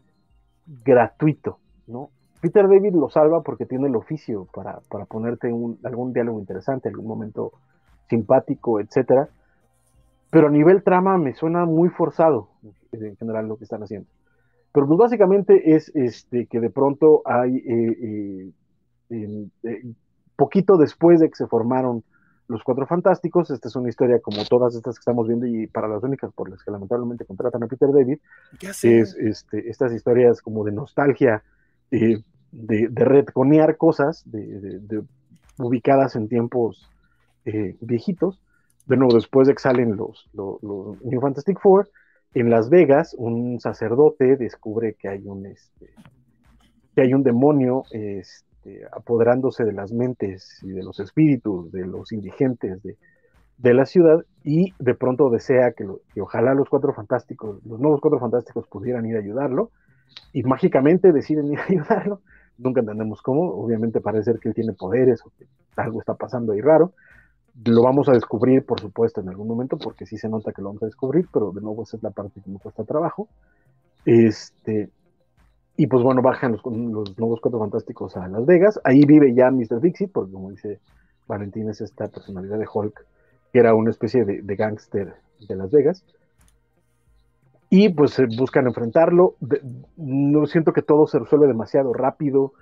gratuito, 0.85 1.57
¿no? 1.87 2.09
Peter 2.41 2.67
David 2.67 2.93
lo 2.93 3.09
salva 3.09 3.41
porque 3.41 3.65
tiene 3.65 3.87
el 3.87 3.95
oficio 3.95 4.47
para, 4.53 4.81
para 4.89 5.05
ponerte 5.05 5.51
un, 5.51 5.79
algún 5.83 6.11
diálogo 6.11 6.39
interesante, 6.39 6.89
algún 6.89 7.07
momento 7.07 7.53
simpático, 8.09 8.81
etcétera. 8.81 9.29
Pero 10.29 10.47
a 10.47 10.51
nivel 10.51 10.83
trama 10.83 11.17
me 11.17 11.33
suena 11.33 11.65
muy 11.65 11.89
forzado 11.89 12.49
en 13.01 13.17
general 13.17 13.47
lo 13.47 13.57
que 13.57 13.63
están 13.63 13.83
haciendo. 13.83 14.07
Pero 14.73 14.87
pues 14.87 14.97
básicamente 14.97 15.75
es 15.75 15.91
este, 15.95 16.47
que 16.47 16.59
de 16.59 16.71
pronto 16.71 17.21
hay, 17.25 17.57
eh, 17.57 18.51
eh, 19.11 19.47
eh, 19.63 19.83
poquito 20.35 20.77
después 20.77 21.19
de 21.19 21.29
que 21.29 21.35
se 21.35 21.47
formaron 21.47 22.03
los 22.47 22.63
Cuatro 22.63 22.87
Fantásticos, 22.87 23.51
esta 23.51 23.67
es 23.67 23.75
una 23.75 23.89
historia 23.89 24.19
como 24.19 24.43
todas 24.45 24.75
estas 24.75 24.95
que 24.95 25.01
estamos 25.01 25.27
viendo 25.27 25.45
y 25.45 25.67
para 25.67 25.87
las 25.87 26.03
únicas 26.03 26.33
por 26.33 26.49
las 26.49 26.61
que 26.63 26.71
lamentablemente 26.71 27.23
contratan 27.23 27.63
a 27.63 27.67
Peter 27.67 27.89
David, 27.91 28.17
es 28.61 29.15
este, 29.15 29.69
estas 29.69 29.93
historias 29.93 30.41
como 30.41 30.63
de 30.63 30.71
nostalgia, 30.71 31.43
de, 31.89 32.23
de 32.51 33.05
retconear 33.05 33.77
cosas 33.77 34.23
de, 34.25 35.03
ubicadas 35.57 36.15
en 36.15 36.27
tiempos 36.27 36.89
viejitos. 37.79 38.41
De 38.87 38.97
nuevo, 38.97 39.13
después 39.13 39.47
de 39.47 39.53
que 39.53 39.61
salen 39.61 39.95
los, 39.95 40.29
los, 40.33 40.61
los 40.61 41.01
New 41.03 41.21
Fantastic 41.21 41.59
Four, 41.61 41.89
en 42.33 42.49
Las 42.49 42.69
Vegas, 42.69 43.15
un 43.17 43.59
sacerdote 43.59 44.37
descubre 44.37 44.95
que 44.95 45.07
hay 45.07 45.21
un, 45.25 45.45
este, 45.45 45.93
que 46.95 47.01
hay 47.01 47.13
un 47.13 47.23
demonio 47.23 47.83
este, 47.91 48.85
apoderándose 48.91 49.63
de 49.63 49.73
las 49.73 49.91
mentes 49.91 50.59
y 50.63 50.69
de 50.69 50.83
los 50.83 50.99
espíritus 50.99 51.71
de 51.71 51.85
los 51.85 52.11
indigentes 52.11 52.81
de, 52.83 53.73
la 53.73 53.85
ciudad 53.85 54.25
y 54.43 54.73
de 54.79 54.95
pronto 54.95 55.29
desea 55.29 55.71
que, 55.71 55.87
ojalá 56.19 56.53
los 56.53 56.69
cuatro 56.69 56.93
fantásticos, 56.93 57.63
los 57.65 57.79
nuevos 57.79 58.01
cuatro 58.01 58.19
fantásticos 58.19 58.67
pudieran 58.67 59.05
ir 59.05 59.15
a 59.15 59.19
ayudarlo 59.19 59.71
y 60.33 60.43
mágicamente 60.43 61.11
deciden 61.11 61.53
ir 61.53 61.59
a 61.59 61.65
ayudarlo. 61.65 62.21
Nunca 62.57 62.81
entendemos 62.81 63.21
cómo, 63.21 63.51
obviamente 63.51 64.01
parece 64.01 64.25
ser 64.25 64.39
que 64.39 64.49
él 64.49 64.55
tiene 64.55 64.73
poderes 64.73 65.21
o 65.25 65.31
que 65.37 65.45
algo 65.75 65.99
está 65.99 66.15
pasando 66.15 66.53
ahí 66.53 66.61
raro 66.61 66.93
lo 67.65 67.83
vamos 67.83 68.09
a 68.09 68.13
descubrir, 68.13 68.65
por 68.65 68.79
supuesto, 68.79 69.21
en 69.21 69.29
algún 69.29 69.47
momento, 69.47 69.77
porque 69.77 70.05
sí 70.05 70.17
se 70.17 70.27
nota 70.27 70.51
que 70.51 70.61
lo 70.61 70.69
vamos 70.69 70.83
a 70.83 70.87
descubrir, 70.87 71.27
pero 71.31 71.51
de 71.51 71.61
nuevo 71.61 71.83
esa 71.83 71.97
es 71.97 72.03
la 72.03 72.09
parte 72.09 72.41
que 72.41 72.49
me 72.49 72.59
cuesta 72.59 72.83
trabajo. 72.83 73.27
Este, 74.05 74.89
y 75.77 75.87
pues 75.87 76.03
bueno, 76.03 76.21
bajan 76.21 76.53
los, 76.53 76.65
nuevos 77.17 77.39
cuatro 77.41 77.59
fantásticos 77.59 78.17
a 78.17 78.27
Las 78.27 78.45
Vegas. 78.45 78.79
Ahí 78.83 79.05
vive 79.05 79.33
ya 79.33 79.51
Mr. 79.51 79.81
Dixie, 79.81 80.07
porque 80.07 80.33
como 80.33 80.49
dice 80.49 80.79
Valentín, 81.27 81.69
es 81.69 81.81
esta 81.81 82.07
personalidad 82.07 82.57
de 82.57 82.67
Hulk, 82.71 83.05
que 83.51 83.59
era 83.59 83.75
una 83.75 83.91
especie 83.91 84.25
de, 84.25 84.41
de 84.41 84.55
gángster 84.55 85.15
de 85.47 85.55
Las 85.55 85.71
Vegas. 85.71 86.03
Y 87.69 87.89
pues 87.89 88.17
buscan 88.37 88.67
enfrentarlo. 88.67 89.35
no 89.97 90.45
siento 90.47 90.73
que 90.73 90.81
todo 90.81 91.07
se 91.07 91.19
resuelve 91.19 91.47
demasiado 91.47 91.93
rápido 91.93 92.53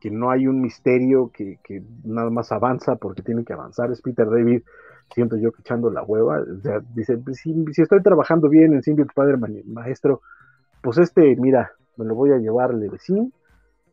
que, 0.00 0.10
no 0.10 0.30
hay 0.30 0.46
un 0.46 0.60
misterio 0.60 1.30
que, 1.32 1.58
nada 2.04 2.30
más 2.30 2.52
avanza 2.52 2.96
porque 2.96 3.22
tiene 3.22 3.44
que 3.44 3.52
avanzar. 3.52 3.90
Es 3.90 4.00
Peter 4.00 4.28
David, 4.28 4.62
siento 5.12 5.36
yo 5.36 5.52
que 5.52 5.60
echando 5.60 5.90
la 5.90 6.02
hueva. 6.02 6.40
O 6.40 6.60
sea, 6.60 6.80
dice, 6.94 7.18
pues, 7.18 7.38
si, 7.38 7.54
estoy 7.76 8.02
trabajando 8.02 8.48
bien 8.48 8.72
en 8.72 8.82
Symbiote 8.82 9.10
Spider-Man, 9.10 9.62
maestro, 9.66 10.22
pues 10.82 10.98
este, 10.98 11.36
mira, 11.36 11.72
me 11.96 12.04
lo 12.04 12.14
voy 12.14 12.32
a 12.32 12.38
llevar 12.38 12.74
vecino, 12.76 13.30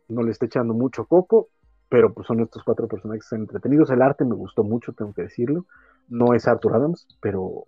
no 0.07 0.23
le 0.23 0.31
está 0.31 0.45
echando 0.45 0.73
mucho 0.73 1.05
coco, 1.05 1.49
pero 1.89 2.13
pues 2.13 2.27
son 2.27 2.39
estos 2.39 2.63
cuatro 2.63 2.87
personajes 2.87 3.31
entretenidos. 3.33 3.89
El 3.89 4.01
arte 4.01 4.23
me 4.23 4.35
gustó 4.35 4.63
mucho, 4.63 4.93
tengo 4.93 5.13
que 5.13 5.23
decirlo. 5.23 5.65
No 6.07 6.33
es 6.33 6.47
Arthur 6.47 6.75
Adams, 6.75 7.07
pero, 7.19 7.63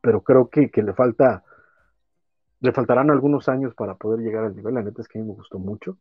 pero 0.00 0.22
creo 0.22 0.48
que, 0.48 0.70
que 0.70 0.82
le 0.82 0.94
falta, 0.94 1.42
le 2.60 2.72
faltarán 2.72 3.10
algunos 3.10 3.48
años 3.48 3.74
para 3.74 3.96
poder 3.96 4.20
llegar 4.20 4.44
al 4.44 4.56
nivel. 4.56 4.74
La 4.74 4.82
neta 4.82 5.02
es 5.02 5.08
que 5.08 5.18
a 5.18 5.22
mí 5.22 5.28
me 5.28 5.34
gustó 5.34 5.58
mucho. 5.58 5.98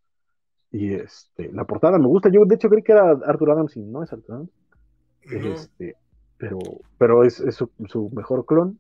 Y 0.76 0.94
este, 0.94 1.54
la 1.54 1.64
portada 1.64 1.98
me 1.98 2.08
gusta. 2.08 2.28
Yo 2.30 2.44
de 2.44 2.56
hecho 2.56 2.68
creí 2.68 2.84
que 2.84 2.92
era 2.92 3.12
Arthur 3.12 3.52
Adams 3.52 3.78
y 3.78 3.80
no 3.80 4.04
es 4.04 4.12
Arthur 4.12 4.36
Adams. 4.36 4.50
Este, 5.22 5.96
pero, 6.38 6.60
pero 6.98 7.24
es, 7.24 7.42
su, 7.52 8.12
mejor 8.14 8.46
clon. 8.46 8.78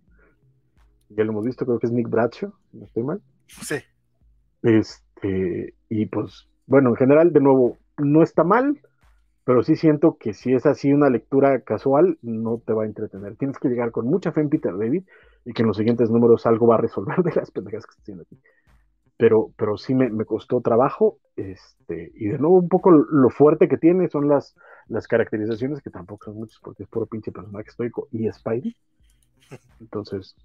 Ya 1.07 1.24
lo 1.24 1.32
hemos 1.32 1.45
visto, 1.45 1.65
creo 1.65 1.80
que 1.80 1.88
es 1.88 1.93
Nick 1.93 2.09
Bradshaw, 2.09 2.51
no 2.74 2.85
estoy 2.85 3.03
mal. 3.03 3.22
Sí. 3.48 3.75
Este, 4.61 5.74
y 5.88 6.06
pues, 6.07 6.49
bueno, 6.67 6.90
en 6.90 6.95
general, 6.98 7.32
de 7.32 7.40
nuevo, 7.40 7.77
no 7.98 8.24
está 8.24 8.43
mal, 8.43 8.77
pero 9.45 9.64
sí 9.64 9.77
siento 9.77 10.17
que 10.17 10.33
si 10.33 10.53
es 10.53 10.65
así 10.65 10.91
una 10.91 11.09
lectura 11.09 11.61
casual, 11.61 12.17
no 12.22 12.57
te 12.57 12.74
va 12.74 12.83
a 12.83 12.88
entretener. 12.88 13.38
Tienes 13.38 13.57
que 13.57 13.69
llegar 13.69 13.91
con 13.91 14.07
mucha 14.07 14.33
fe 14.33 14.41
en 14.41 14.49
Peter 14.49 14.77
David 14.77 15.03
y 15.45 15.53
que 15.53 15.61
en 15.61 15.69
los 15.69 15.77
siguientes 15.77 16.09
números 16.09 16.45
algo 16.45 16.67
va 16.67 16.75
a 16.75 16.82
resolver 16.82 17.24
de 17.24 17.32
las 17.35 17.51
pendejas 17.51 17.85
que 17.85 17.91
está 17.91 18.01
haciendo 18.01 18.24
aquí 18.24 18.38
pero, 19.18 19.52
pero 19.58 19.77
sí 19.77 19.94
me, 19.94 20.10
me, 20.10 20.26
costó 20.26 20.61
trabajo. 20.61 21.19
Este, 21.35 22.11
y 22.16 22.27
de 22.27 22.38
nuevo, 22.38 22.58
un 22.60 22.69
poco 22.69 22.92
lo 22.92 23.30
fuerte 23.30 23.68
que 23.68 23.77
tiene 23.77 24.10
son 24.10 24.27
las, 24.27 24.56
las 24.88 25.08
caracterizaciones, 25.08 25.82
que 25.82 25.90
tampoco 25.90 26.26
son 26.26 26.35
muchas, 26.35 26.60
porque 26.61 26.84
es 26.84 26.90
puro 26.90 27.06
pinche 27.06 27.32
personaje 27.32 27.69
estoico 27.69 28.08
y 28.11 28.32
Spidey. 28.32 28.76
Entonces, 29.80 30.35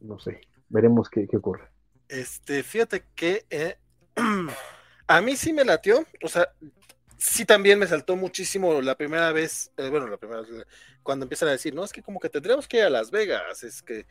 no 0.00 0.18
sé, 0.18 0.40
veremos 0.68 1.08
qué, 1.08 1.26
qué 1.26 1.36
ocurre. 1.36 1.68
Este, 2.08 2.62
fíjate 2.62 3.04
que 3.14 3.44
eh, 3.50 3.76
a 5.06 5.20
mí 5.20 5.36
sí 5.36 5.52
me 5.52 5.64
latió, 5.64 6.04
o 6.22 6.28
sea, 6.28 6.48
sí 7.18 7.44
también 7.44 7.78
me 7.78 7.86
saltó 7.86 8.16
muchísimo 8.16 8.80
la 8.80 8.96
primera 8.96 9.32
vez, 9.32 9.72
eh, 9.76 9.88
bueno, 9.90 10.06
la 10.06 10.16
primera 10.16 10.42
vez, 10.42 10.66
cuando 11.02 11.24
empiezan 11.24 11.48
a 11.48 11.52
decir, 11.52 11.74
no, 11.74 11.84
es 11.84 11.92
que 11.92 12.02
como 12.02 12.20
que 12.20 12.30
tendríamos 12.30 12.66
que 12.66 12.78
ir 12.78 12.84
a 12.84 12.90
Las 12.90 13.10
Vegas, 13.10 13.62
es 13.64 13.82
que 13.82 14.06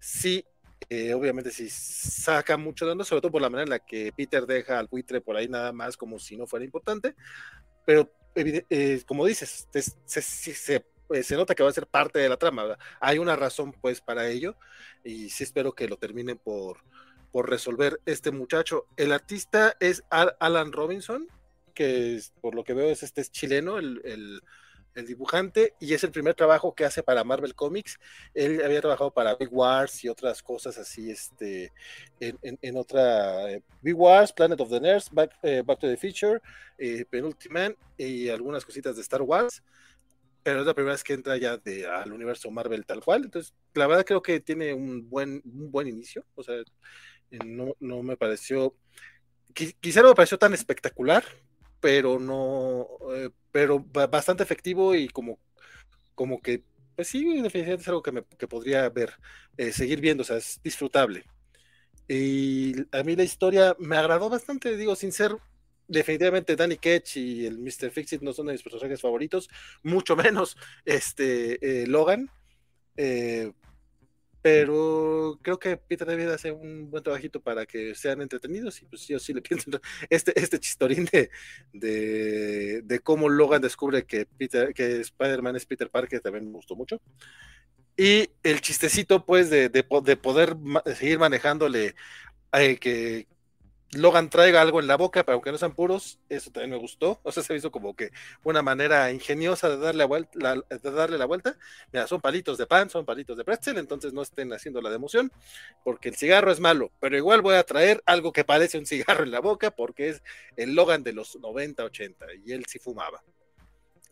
sí, 0.00 0.44
eh, 0.90 1.12
obviamente 1.14 1.50
sí 1.50 1.68
saca 1.68 2.56
mucho 2.56 2.86
de 2.86 2.92
onda, 2.92 3.04
sobre 3.04 3.20
todo 3.20 3.32
por 3.32 3.42
la 3.42 3.50
manera 3.50 3.64
en 3.64 3.70
la 3.70 3.78
que 3.78 4.12
Peter 4.16 4.46
deja 4.46 4.78
al 4.78 4.88
buitre 4.88 5.20
por 5.20 5.36
ahí 5.36 5.48
nada 5.48 5.72
más 5.72 5.96
como 5.96 6.18
si 6.18 6.36
no 6.36 6.46
fuera 6.46 6.64
importante, 6.64 7.14
pero 7.84 8.10
eh, 8.34 9.02
como 9.06 9.26
dices, 9.26 9.68
se, 10.06 10.84
pues, 11.06 11.26
se, 11.26 11.36
nota 11.36 11.54
que 11.54 11.62
va 11.62 11.70
a 11.70 11.74
ser 11.74 11.86
parte 11.86 12.18
de 12.18 12.28
la 12.28 12.36
trama, 12.36 12.78
hay 13.00 13.18
una 13.18 13.36
razón 13.36 13.72
pues 13.72 14.00
para 14.00 14.28
ello 14.28 14.56
y 15.04 15.30
sí 15.30 15.44
espero 15.44 15.72
que 15.72 15.88
lo 15.88 15.96
terminen 15.96 16.38
por, 16.38 16.78
por 17.32 17.50
resolver 17.50 18.00
este 18.06 18.30
muchacho. 18.30 18.86
El 18.96 19.12
artista 19.12 19.76
es 19.80 20.04
Alan 20.10 20.72
Robinson, 20.72 21.26
que 21.74 22.20
por 22.40 22.54
lo 22.54 22.64
que 22.64 22.74
veo 22.74 22.88
es 22.88 23.02
este 23.02 23.20
es 23.20 23.30
chileno, 23.30 23.78
el 23.78 24.42
dibujante, 24.94 25.74
y 25.80 25.94
es 25.94 26.02
el 26.04 26.10
primer 26.10 26.34
trabajo 26.34 26.74
que 26.74 26.84
hace 26.84 27.02
para 27.02 27.24
Marvel 27.24 27.54
Comics. 27.54 27.98
Él 28.34 28.62
había 28.64 28.80
trabajado 28.80 29.12
para 29.12 29.36
Big 29.36 29.52
Wars 29.52 30.04
y 30.04 30.08
otras 30.08 30.42
cosas 30.42 30.76
así, 30.78 31.10
este, 31.10 31.72
en, 32.20 32.76
otra, 32.76 33.50
eh, 33.50 33.62
Big 33.80 33.96
Wars, 33.96 34.32
Planet 34.32 34.60
of 34.60 34.70
the 34.70 34.80
Nerds, 34.80 35.10
Back, 35.10 35.38
eh, 35.42 35.62
to 35.66 35.76
the 35.76 35.96
Future, 35.96 36.40
eh, 36.78 37.06
y 37.96 38.28
algunas 38.28 38.64
cositas 38.64 38.96
de 38.96 39.02
Star 39.02 39.22
Wars. 39.22 39.62
Pero 40.42 40.60
es 40.60 40.66
la 40.66 40.74
primera 40.74 40.94
vez 40.94 41.04
que 41.04 41.12
entra 41.12 41.36
ya 41.36 41.56
de, 41.58 41.86
al 41.86 42.12
universo 42.12 42.50
Marvel 42.50 42.86
tal 42.86 43.02
cual. 43.04 43.24
Entonces, 43.24 43.52
la 43.74 43.86
verdad 43.86 44.04
creo 44.04 44.22
que 44.22 44.40
tiene 44.40 44.72
un 44.72 45.08
buen, 45.10 45.42
un 45.44 45.70
buen 45.70 45.88
inicio. 45.88 46.24
O 46.34 46.42
sea, 46.42 46.56
no, 47.44 47.74
no 47.80 48.02
me 48.02 48.16
pareció, 48.16 48.74
quizá 49.52 50.02
no 50.02 50.08
me 50.08 50.14
pareció 50.14 50.38
tan 50.38 50.54
espectacular, 50.54 51.24
pero 51.80 52.18
no, 52.18 52.86
eh, 53.14 53.30
pero 53.58 53.80
bastante 53.80 54.44
efectivo 54.44 54.94
y 54.94 55.08
como, 55.08 55.40
como 56.14 56.40
que, 56.40 56.62
pues 56.94 57.08
sí, 57.08 57.24
definitivamente 57.42 57.82
es 57.82 57.88
algo 57.88 58.04
que, 58.04 58.24
que 58.38 58.46
podría 58.46 58.88
ver, 58.88 59.14
eh, 59.56 59.72
seguir 59.72 60.00
viendo, 60.00 60.22
o 60.22 60.24
sea, 60.24 60.36
es 60.36 60.60
disfrutable. 60.62 61.24
Y 62.06 62.72
a 62.96 63.02
mí 63.02 63.16
la 63.16 63.24
historia 63.24 63.74
me 63.80 63.96
agradó 63.96 64.30
bastante, 64.30 64.76
digo, 64.76 64.94
sin 64.94 65.10
ser 65.10 65.32
definitivamente 65.88 66.54
Danny 66.54 66.76
Ketch 66.76 67.16
y 67.16 67.46
el 67.46 67.58
Mr. 67.58 67.90
Fixit 67.90 68.22
no 68.22 68.32
son 68.32 68.46
de 68.46 68.52
mis 68.52 68.62
personajes 68.62 69.00
favoritos, 69.00 69.50
mucho 69.82 70.14
menos 70.24 70.56
este 70.84 71.82
eh, 71.82 71.88
Logan. 71.88 72.30
Eh, 72.96 73.50
pero 74.50 75.38
creo 75.42 75.58
que 75.58 75.76
Peter 75.76 76.06
David 76.06 76.28
hace 76.28 76.50
un 76.50 76.90
buen 76.90 77.02
trabajito 77.02 77.38
para 77.38 77.66
que 77.66 77.94
sean 77.94 78.22
entretenidos 78.22 78.80
y 78.80 78.86
pues 78.86 79.06
yo 79.06 79.18
sí 79.18 79.34
le 79.34 79.42
pienso 79.42 79.70
este, 80.08 80.32
este 80.40 80.58
chistorín 80.58 81.06
de, 81.12 81.30
de, 82.82 83.00
cómo 83.00 83.28
Logan 83.28 83.60
descubre 83.60 84.06
que 84.06 84.24
Peter, 84.24 84.72
que 84.72 85.00
Spider-Man 85.00 85.56
es 85.56 85.66
Peter 85.66 85.90
Parker 85.90 86.20
también 86.20 86.46
me 86.46 86.52
gustó 86.52 86.76
mucho. 86.76 86.98
Y 87.94 88.30
el 88.42 88.60
chistecito 88.62 89.26
pues 89.26 89.50
de, 89.50 89.68
de, 89.68 89.82
poder 89.82 90.56
seguir 90.96 91.18
manejándole 91.18 91.94
eh, 92.52 92.76
que, 92.78 93.26
Logan 93.92 94.28
traiga 94.28 94.60
algo 94.60 94.80
en 94.80 94.86
la 94.86 94.96
boca, 94.96 95.24
pero 95.24 95.34
aunque 95.34 95.50
no 95.50 95.56
sean 95.56 95.74
puros, 95.74 96.18
eso 96.28 96.50
también 96.50 96.70
me 96.72 96.76
gustó. 96.76 97.20
O 97.22 97.32
sea, 97.32 97.42
se 97.42 97.56
hizo 97.56 97.70
como 97.70 97.96
que 97.96 98.10
una 98.44 98.60
manera 98.60 99.10
ingeniosa 99.10 99.70
de 99.70 99.78
darle, 99.78 100.06
la, 100.34 100.54
de 100.56 100.90
darle 100.90 101.16
la 101.16 101.24
vuelta. 101.24 101.56
Mira, 101.90 102.06
son 102.06 102.20
palitos 102.20 102.58
de 102.58 102.66
pan, 102.66 102.90
son 102.90 103.06
palitos 103.06 103.36
de 103.38 103.44
pretzel, 103.44 103.78
entonces 103.78 104.12
no 104.12 104.20
estén 104.20 104.52
haciendo 104.52 104.82
la 104.82 104.90
de 104.90 104.98
porque 105.84 106.10
el 106.10 106.16
cigarro 106.16 106.50
es 106.50 106.60
malo, 106.60 106.90
pero 107.00 107.16
igual 107.16 107.40
voy 107.40 107.54
a 107.54 107.62
traer 107.62 108.02
algo 108.04 108.32
que 108.32 108.44
parece 108.44 108.78
un 108.78 108.86
cigarro 108.86 109.24
en 109.24 109.30
la 109.30 109.40
boca, 109.40 109.70
porque 109.70 110.10
es 110.10 110.22
el 110.56 110.74
Logan 110.74 111.02
de 111.02 111.12
los 111.12 111.36
90, 111.36 111.84
80, 111.84 112.26
y 112.44 112.52
él 112.52 112.64
sí 112.66 112.78
fumaba. 112.78 113.22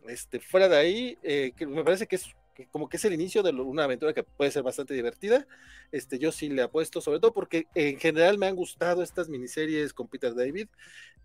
Este, 0.08 0.40
fuera 0.40 0.68
de 0.68 0.76
ahí, 0.76 1.18
eh, 1.22 1.52
me 1.66 1.84
parece 1.84 2.06
que 2.06 2.16
es 2.16 2.34
como 2.70 2.88
que 2.88 2.96
es 2.96 3.04
el 3.04 3.12
inicio 3.12 3.42
de 3.42 3.50
una 3.50 3.84
aventura 3.84 4.12
que 4.12 4.22
puede 4.22 4.50
ser 4.50 4.62
bastante 4.62 4.94
divertida. 4.94 5.46
Este, 5.92 6.18
yo 6.18 6.32
sí 6.32 6.48
le 6.48 6.62
apuesto, 6.62 7.00
sobre 7.00 7.20
todo 7.20 7.32
porque 7.32 7.66
en 7.74 7.98
general 7.98 8.38
me 8.38 8.46
han 8.46 8.56
gustado 8.56 9.02
estas 9.02 9.28
miniseries 9.28 9.92
con 9.92 10.08
Peter 10.08 10.34
David. 10.34 10.68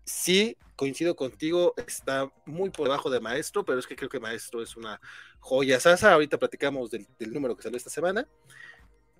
Sí, 0.04 0.56
coincido 0.74 1.14
contigo, 1.14 1.74
está 1.86 2.30
muy 2.44 2.70
por 2.70 2.88
debajo 2.88 3.08
de 3.08 3.20
Maestro, 3.20 3.64
pero 3.64 3.78
es 3.78 3.86
que 3.86 3.96
creo 3.96 4.08
que 4.08 4.18
Maestro 4.18 4.62
es 4.62 4.76
una 4.76 5.00
joya 5.40 5.78
sasa. 5.78 6.12
Ahorita 6.12 6.38
platicamos 6.38 6.90
del, 6.90 7.06
número 7.32 7.56
que 7.56 7.62
salió 7.62 7.76
esta 7.76 7.90
semana, 7.90 8.26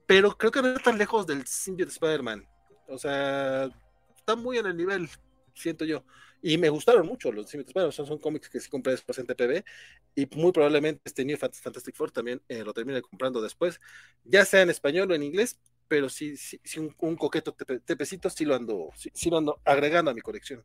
pero 0.07 0.37
creo 0.37 0.51
que 0.51 0.63
no 0.63 0.69
está 0.69 0.91
tan 0.91 0.99
lejos 0.99 1.27
del 1.27 1.47
Symbiote 1.47 1.93
Spider-Man. 1.93 2.47
O 2.89 2.99
sea, 2.99 3.71
está 4.17 4.37
muy 4.37 4.59
en 4.59 4.67
el 4.67 4.77
nivel, 4.77 5.09
siento 5.55 5.85
yo. 5.85 6.05
Y 6.45 6.59
me 6.59 6.69
gustaron 6.69 7.07
mucho 7.07 7.31
los 7.31 7.57
Bueno, 7.73 7.93
son, 7.93 8.05
son 8.05 8.19
cómics 8.19 8.51
que 8.51 8.59
sí 8.59 8.69
compré 8.69 8.93
después 8.93 9.17
en 9.19 9.27
TPB. 9.27 9.65
Y 10.17 10.29
muy 10.37 10.51
probablemente 10.51 11.01
este 11.05 11.25
New 11.25 11.39
Fantastic 11.39 11.95
Four 11.95 12.11
también 12.11 12.43
eh, 12.49 12.65
lo 12.65 12.75
termine 12.75 13.01
comprando 13.01 13.41
después, 13.41 13.81
ya 14.25 14.45
sea 14.45 14.63
en 14.63 14.71
español 14.71 15.11
o 15.11 15.15
en 15.15 15.23
inglés. 15.23 15.61
Pero 15.87 16.09
sí, 16.09 16.37
sí, 16.37 16.61
un, 16.99 17.17
coqueto 17.17 17.53
tepecito 17.53 18.29
sí 18.29 18.45
lo 18.45 18.57
ando, 18.57 18.89
sí, 18.97 19.31
lo 19.31 19.39
ando 19.39 19.61
agregando 19.65 20.11
a 20.11 20.15
mi 20.15 20.21
colección. 20.21 20.65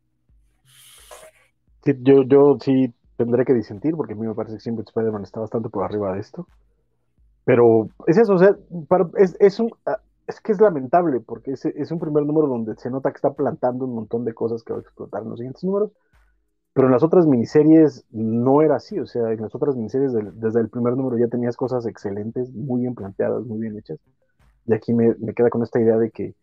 yo, 1.85 2.23
yo 2.23 2.57
sí 2.59 2.93
tendré 3.17 3.45
que 3.45 3.53
disentir 3.53 3.95
porque 3.95 4.13
a 4.13 4.15
mí 4.15 4.25
me 4.25 4.35
parece 4.35 4.55
que 4.55 4.61
siempre 4.61 4.83
Spider-Man 4.83 5.23
está 5.23 5.41
bastante 5.41 5.69
por 5.69 5.83
arriba 5.83 6.13
de 6.13 6.21
esto. 6.21 6.47
Pero 7.43 7.89
es 8.07 8.17
eso, 8.17 8.33
o 8.33 8.37
sea, 8.39 8.55
es, 9.17 9.35
es 9.39 9.59
un, 9.59 9.71
ah, 9.85 10.01
es 10.27 10.41
que 10.41 10.51
es 10.51 10.59
lamentable 10.59 11.21
porque 11.21 11.53
es, 11.53 11.65
es, 11.65 11.89
un 11.91 11.99
primer 11.99 12.25
número 12.25 12.47
donde 12.47 12.75
se 12.75 12.91
nota 12.91 13.11
que 13.11 13.15
está 13.15 13.33
plantando 13.33 13.85
un 13.85 13.95
montón 13.95 14.25
de 14.25 14.33
cosas 14.33 14.61
que 14.61 14.73
va 14.73 14.79
a 14.79 14.81
explotar 14.81 15.23
en 15.23 15.29
los 15.29 15.39
siguientes 15.39 15.63
números. 15.63 15.91
Pero 16.73 16.89
en 16.89 16.93
las 16.93 17.01
otras 17.01 17.25
miniseries 17.25 18.05
no 18.11 18.61
era 18.61 18.75
así, 18.75 18.99
o 18.99 19.07
sea, 19.07 19.31
en 19.31 19.41
las 19.41 19.55
otras 19.55 19.75
miniseries 19.75 20.11
desde 20.35 20.59
el 20.59 20.69
primer 20.69 20.95
número 20.95 21.17
ya 21.17 21.27
tenías 21.27 21.55
cosas 21.55 21.87
excelentes, 21.87 22.53
muy 22.53 22.81
bien 22.81 22.93
planteadas, 22.93 23.43
muy 23.45 23.59
bien 23.59 23.77
hechas. 23.77 23.99
Y 24.67 24.73
aquí 24.73 24.93
me, 24.93 25.15
me 25.15 25.33
queda 25.33 25.49
con 25.49 25.63
esta 25.63 25.79
idea 25.79 25.97
de 25.97 26.11
que, 26.11 26.35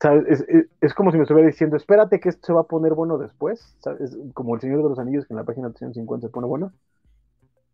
¿sabes? 0.00 0.24
Es, 0.28 0.44
es, 0.48 0.66
es, 0.80 0.94
como 0.94 1.10
si 1.10 1.16
me 1.16 1.24
estuviera 1.24 1.48
diciendo, 1.48 1.76
espérate 1.76 2.20
que 2.20 2.28
esto 2.28 2.46
se 2.46 2.52
va 2.52 2.60
a 2.60 2.68
poner 2.68 2.94
bueno 2.94 3.18
después, 3.18 3.74
¿sabes? 3.80 4.16
Como 4.32 4.54
el 4.54 4.60
Señor 4.60 4.82
de 4.82 4.90
los 4.90 4.98
Anillos 5.00 5.26
que 5.26 5.32
en 5.32 5.38
la 5.38 5.44
página 5.44 5.70
350 5.70 6.28
se 6.28 6.32
pone 6.32 6.46
bueno. 6.46 6.72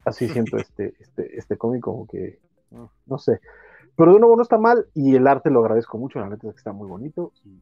Así 0.06 0.28
siento 0.28 0.56
este, 0.56 0.94
este, 1.00 1.36
este 1.36 1.58
cómic 1.58 1.82
como 1.82 2.06
que, 2.06 2.38
no 3.04 3.18
sé. 3.18 3.40
Pero 3.96 4.12
de 4.12 4.20
nuevo 4.20 4.36
no 4.36 4.42
está 4.42 4.58
mal 4.58 4.86
y 4.94 5.16
el 5.16 5.26
arte 5.26 5.50
lo 5.50 5.60
agradezco 5.60 5.96
mucho, 5.96 6.20
la 6.20 6.28
neta 6.28 6.48
es 6.48 6.54
que 6.54 6.58
está 6.58 6.72
muy 6.72 6.86
bonito. 6.86 7.32
Y, 7.44 7.58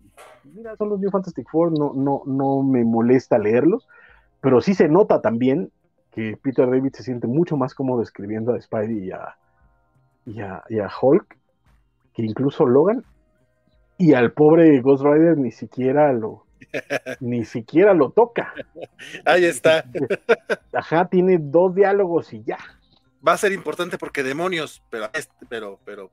mira, 0.52 0.76
son 0.76 0.88
los 0.88 1.00
New 1.00 1.10
Fantastic 1.10 1.48
Four, 1.48 1.78
no, 1.78 1.92
no, 1.94 2.22
no 2.26 2.62
me 2.62 2.84
molesta 2.84 3.38
leerlos, 3.38 3.88
pero 4.40 4.60
sí 4.60 4.74
se 4.74 4.88
nota 4.88 5.20
también 5.20 5.70
que 6.10 6.36
Peter 6.36 6.68
David 6.68 6.92
se 6.92 7.04
siente 7.04 7.26
mucho 7.26 7.56
más 7.56 7.74
cómodo 7.74 8.02
escribiendo 8.02 8.52
a 8.52 8.60
Spidey 8.60 9.06
y 9.06 9.10
a, 9.12 9.36
y 10.26 10.40
a, 10.40 10.62
y 10.68 10.78
a 10.80 10.90
Hulk 11.00 11.36
que 12.14 12.22
incluso 12.22 12.66
Logan. 12.66 13.04
Y 13.96 14.14
al 14.14 14.32
pobre 14.32 14.80
Ghost 14.80 15.04
Rider 15.04 15.38
ni 15.38 15.52
siquiera 15.52 16.12
lo, 16.12 16.46
ni 17.20 17.44
siquiera 17.44 17.94
lo 17.94 18.10
toca. 18.10 18.52
Ahí 19.24 19.44
está. 19.44 19.84
Ajá, 20.72 21.06
tiene 21.06 21.38
dos 21.38 21.74
diálogos 21.74 22.32
y 22.32 22.42
ya 22.42 22.58
va 23.26 23.32
a 23.32 23.38
ser 23.38 23.52
importante 23.52 23.98
porque 23.98 24.22
demonios, 24.22 24.82
pero, 24.90 25.10
pero, 25.48 25.80
pero, 25.84 26.10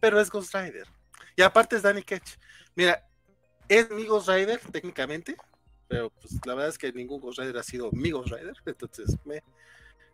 pero 0.00 0.20
es 0.20 0.30
Ghost 0.30 0.54
Rider. 0.54 0.86
Y 1.36 1.42
aparte 1.42 1.76
es 1.76 1.82
Danny 1.82 2.02
Ketch. 2.02 2.36
Mira, 2.74 3.06
es 3.68 3.90
mi 3.90 4.04
Ghost 4.06 4.28
Rider 4.28 4.60
técnicamente, 4.70 5.36
pero 5.88 6.10
pues 6.10 6.34
la 6.46 6.54
verdad 6.54 6.70
es 6.70 6.78
que 6.78 6.92
ningún 6.92 7.20
Ghost 7.20 7.38
Rider 7.38 7.56
ha 7.56 7.62
sido 7.62 7.90
mi 7.92 8.10
Ghost 8.10 8.32
Rider, 8.32 8.54
entonces 8.66 9.16
me, 9.24 9.42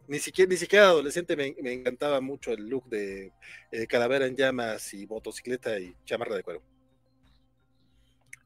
ni 0.08 0.18
siquiera, 0.18 0.48
ni 0.48 0.56
siquiera 0.56 0.86
adolescente 0.86 1.36
me, 1.36 1.54
encantaba 1.72 2.20
mucho 2.20 2.52
el 2.52 2.68
look 2.68 2.88
de 2.88 3.32
eh, 3.72 3.86
calavera 3.86 4.26
en 4.26 4.36
llamas 4.36 4.94
y 4.94 5.06
motocicleta 5.06 5.78
y 5.78 5.94
chamarra 6.04 6.36
de 6.36 6.42
cuero. 6.42 6.62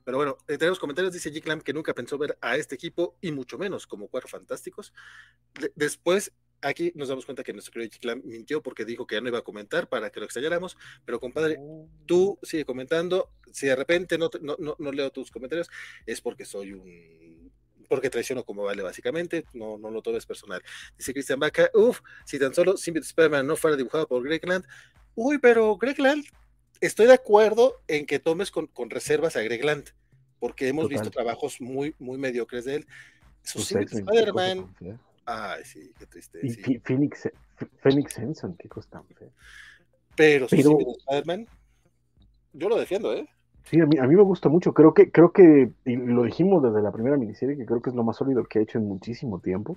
Pero 0.02 0.16
bueno, 0.16 0.38
eh, 0.48 0.58
tenemos 0.58 0.78
comentarios, 0.78 1.12
dice 1.12 1.30
G. 1.30 1.42
Clamp 1.42 1.62
que 1.62 1.72
nunca 1.72 1.94
pensó 1.94 2.18
ver 2.18 2.36
a 2.40 2.56
este 2.56 2.74
equipo 2.74 3.16
y 3.20 3.30
mucho 3.30 3.58
menos 3.58 3.86
como 3.86 4.08
cuatro 4.08 4.28
fantásticos. 4.28 4.92
después 5.76 6.32
aquí 6.62 6.92
nos 6.94 7.08
damos 7.08 7.24
cuenta 7.24 7.42
que 7.42 7.52
nuestro 7.52 7.72
querido 7.72 7.98
Clan 8.00 8.22
mintió 8.24 8.62
porque 8.62 8.84
dijo 8.84 9.06
que 9.06 9.16
ya 9.16 9.20
no 9.20 9.28
iba 9.28 9.38
a 9.38 9.42
comentar 9.42 9.88
para 9.88 10.10
que 10.10 10.20
lo 10.20 10.26
extrañáramos, 10.26 10.76
pero 11.04 11.20
compadre, 11.20 11.58
tú 12.06 12.38
sigue 12.42 12.64
comentando, 12.64 13.30
si 13.52 13.66
de 13.66 13.76
repente 13.76 14.18
no, 14.18 14.30
no, 14.40 14.92
leo 14.92 15.10
tus 15.10 15.30
comentarios, 15.30 15.70
es 16.06 16.20
porque 16.20 16.44
soy 16.44 16.72
un 16.72 17.50
porque 17.88 18.08
traiciono 18.08 18.44
como 18.44 18.62
vale 18.62 18.82
básicamente, 18.82 19.44
no, 19.52 19.76
no 19.76 19.90
lo 19.90 20.00
tomes 20.00 20.24
personal. 20.24 20.62
Dice 20.96 21.12
Cristian 21.12 21.40
Baca, 21.40 21.70
uff, 21.74 22.00
si 22.24 22.38
tan 22.38 22.54
solo 22.54 22.76
Symbiote 22.76 23.08
Spider-Man 23.08 23.44
no 23.44 23.56
fuera 23.56 23.76
dibujado 23.76 24.06
por 24.06 24.22
Greg 24.22 24.46
Land, 24.46 24.64
uy, 25.16 25.38
pero 25.38 25.76
Greg 25.76 25.98
Land, 25.98 26.24
estoy 26.80 27.08
de 27.08 27.14
acuerdo 27.14 27.82
en 27.88 28.06
que 28.06 28.20
tomes 28.20 28.52
con, 28.52 28.68
reservas 28.90 29.34
a 29.34 29.42
Greg 29.42 29.64
Land, 29.64 29.86
porque 30.38 30.68
hemos 30.68 30.88
visto 30.88 31.10
trabajos 31.10 31.60
muy, 31.60 31.96
muy 31.98 32.16
mediocres 32.16 32.64
de 32.64 32.76
él. 32.76 32.86
Su 33.42 33.58
Spider-Man 33.58 34.72
Ay, 35.26 35.64
sí, 35.64 35.92
qué 35.98 36.06
triste. 36.06 36.40
Y 36.42 36.78
Phoenix, 36.80 37.30
Phoenix 37.78 38.18
Henson, 38.18 38.56
qué 38.58 38.68
cosa 38.68 39.02
Pero, 40.16 40.46
Pero 40.48 40.78
Spider-Man, 40.98 41.46
yo 42.52 42.68
lo 42.68 42.76
defiendo, 42.78 43.12
¿eh? 43.14 43.28
Sí, 43.64 43.80
a 43.80 43.86
mí, 43.86 43.98
a 43.98 44.06
mí 44.06 44.16
me 44.16 44.22
gusta 44.22 44.48
mucho. 44.48 44.72
Creo 44.72 44.94
que, 44.94 45.12
creo 45.12 45.32
que, 45.32 45.70
y 45.84 45.96
lo 45.96 46.24
dijimos 46.24 46.62
desde 46.62 46.82
la 46.82 46.92
primera 46.92 47.16
miniserie, 47.16 47.56
que 47.56 47.66
creo 47.66 47.80
que 47.80 47.90
es 47.90 47.96
lo 47.96 48.02
más 48.02 48.16
sólido 48.16 48.44
que 48.44 48.58
ha 48.58 48.62
hecho 48.62 48.78
en 48.78 48.88
muchísimo 48.88 49.38
tiempo. 49.40 49.76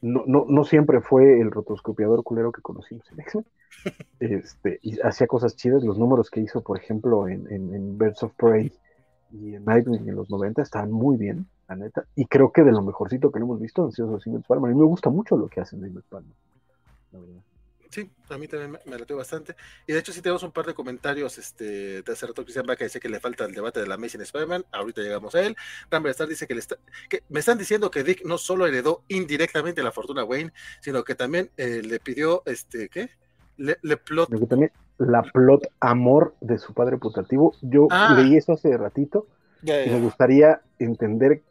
No, 0.00 0.24
no, 0.26 0.44
no 0.48 0.64
siempre 0.64 1.00
fue 1.00 1.40
el 1.40 1.50
rotoscopiador 1.50 2.24
culero 2.24 2.52
que 2.52 2.60
conocimos 2.60 3.10
en 3.12 3.20
X-Men. 3.20 3.46
este, 4.20 4.78
y 4.82 5.00
hacía 5.00 5.26
cosas 5.26 5.56
chidas. 5.56 5.82
Los 5.84 5.98
números 5.98 6.28
que 6.28 6.40
hizo, 6.40 6.62
por 6.62 6.78
ejemplo, 6.78 7.28
en, 7.28 7.50
en, 7.50 7.74
en 7.74 7.96
Birds 7.96 8.22
of 8.24 8.34
Prey 8.34 8.72
y 9.32 9.54
en 9.54 9.64
Nightwing 9.64 10.08
en 10.08 10.14
los 10.14 10.30
90 10.30 10.62
estaban 10.62 10.92
muy 10.92 11.16
bien 11.16 11.46
neta. 11.76 12.04
Y 12.14 12.26
creo 12.26 12.52
que 12.52 12.62
de 12.62 12.72
lo 12.72 12.82
mejorcito 12.82 13.30
que 13.30 13.38
lo 13.38 13.46
hemos 13.46 13.60
visto 13.60 13.84
han 13.84 13.92
sido 13.92 14.10
los 14.10 14.22
Singles 14.22 14.44
A 14.50 14.54
mí 14.54 14.74
me 14.74 14.84
gusta 14.84 15.10
mucho 15.10 15.36
lo 15.36 15.48
que 15.48 15.60
hacen 15.60 15.80
de 15.80 15.88
Palmer, 16.08 16.34
la 17.12 17.18
verdad. 17.18 17.40
Sí, 17.90 18.10
a 18.30 18.38
mí 18.38 18.48
también 18.48 18.70
me, 18.70 18.96
me 18.96 19.14
bastante. 19.14 19.54
Y 19.86 19.92
de 19.92 19.98
hecho, 19.98 20.14
sí 20.14 20.22
tenemos 20.22 20.42
un 20.42 20.50
par 20.50 20.64
de 20.64 20.72
comentarios. 20.72 21.36
Este, 21.36 22.00
de 22.00 22.12
hace 22.12 22.26
rato 22.26 22.42
Cristian 22.42 22.64
Vaca 22.64 22.84
dice 22.84 22.98
que 22.98 23.10
le 23.10 23.20
falta 23.20 23.44
el 23.44 23.52
debate 23.52 23.80
de 23.80 23.86
la 23.86 23.96
Amazing 23.96 24.22
Spider-Man. 24.22 24.64
Ahorita 24.72 25.02
llegamos 25.02 25.34
a 25.34 25.42
él. 25.42 25.54
Rambler 25.90 26.12
Star 26.12 26.26
dice 26.26 26.46
que, 26.46 26.54
le 26.54 26.60
está, 26.60 26.78
que 27.10 27.22
me 27.28 27.40
están 27.40 27.58
diciendo 27.58 27.90
que 27.90 28.02
Dick 28.02 28.24
no 28.24 28.38
solo 28.38 28.66
heredó 28.66 29.02
indirectamente 29.08 29.82
la 29.82 29.92
fortuna 29.92 30.24
Wayne, 30.24 30.54
sino 30.80 31.04
que 31.04 31.14
también 31.14 31.50
eh, 31.58 31.82
le 31.82 32.00
pidió, 32.00 32.42
este, 32.46 32.88
¿qué? 32.88 33.10
Le, 33.58 33.76
plot. 33.98 34.30
También 34.48 34.72
la 34.98 35.22
plot 35.22 35.66
amor 35.80 36.34
de 36.40 36.58
su 36.58 36.74
padre 36.74 36.98
putativo. 36.98 37.54
Yo 37.62 37.86
ah. 37.90 38.14
leí 38.16 38.36
eso 38.36 38.52
hace 38.52 38.76
ratito. 38.76 39.26
y 39.62 39.90
me 39.90 40.00
gustaría 40.00 40.60
entender 40.78 41.42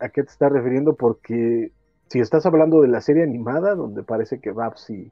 a 0.00 0.08
qué 0.10 0.22
te 0.22 0.30
estás 0.30 0.52
refiriendo, 0.52 0.94
porque 0.94 1.72
si 2.08 2.20
estás 2.20 2.46
hablando 2.46 2.80
de 2.80 2.88
la 2.88 3.00
serie 3.00 3.22
animada, 3.22 3.74
donde 3.74 4.02
parece 4.02 4.40
que 4.40 4.52
Babs 4.52 4.90
y, 4.90 5.10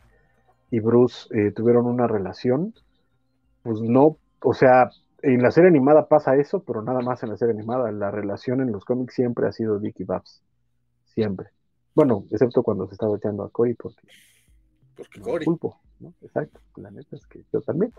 Bruce 0.81 1.27
eh, 1.31 1.53
tuvieron 1.53 1.87
una 1.87 2.07
relación, 2.07 2.75
pues 3.63 3.81
no, 3.81 4.19
o 4.43 4.55
sea, 4.55 4.91
en 5.23 5.43
la 5.43 5.51
serie 5.51 5.71
animada 5.71 6.07
pasa 6.07 6.37
eso, 6.37 6.63
pero 6.63 6.83
nada 6.83 7.01
más 7.01 7.23
en 7.23 7.31
la 7.31 7.37
serie 7.37 7.55
animada. 7.55 7.91
La 7.91 8.11
relación 8.11 8.61
en 8.61 8.71
los 8.71 8.85
cómics 8.85 9.15
siempre 9.15 9.49
ha 9.49 9.53
sido 9.53 9.79
Dick 9.79 10.01
y 10.01 10.05
Babs. 10.05 10.43
Siempre. 11.05 11.49
Bueno, 11.95 12.25
excepto 12.31 12.63
cuando 12.63 12.87
se 12.87 12.93
estaba 12.93 13.17
echando 13.17 13.43
a 13.43 13.51
Cory 13.51 13.75
porque. 13.75 14.07
Porque 14.95 15.21
Cory. 15.21 15.45
Culpo, 15.45 15.81
¿no? 16.01 16.13
Exacto. 16.23 16.61
La 16.77 16.91
neta 16.91 17.17
es 17.17 17.27
que 17.27 17.43
yo 17.53 17.61
también. 17.61 17.93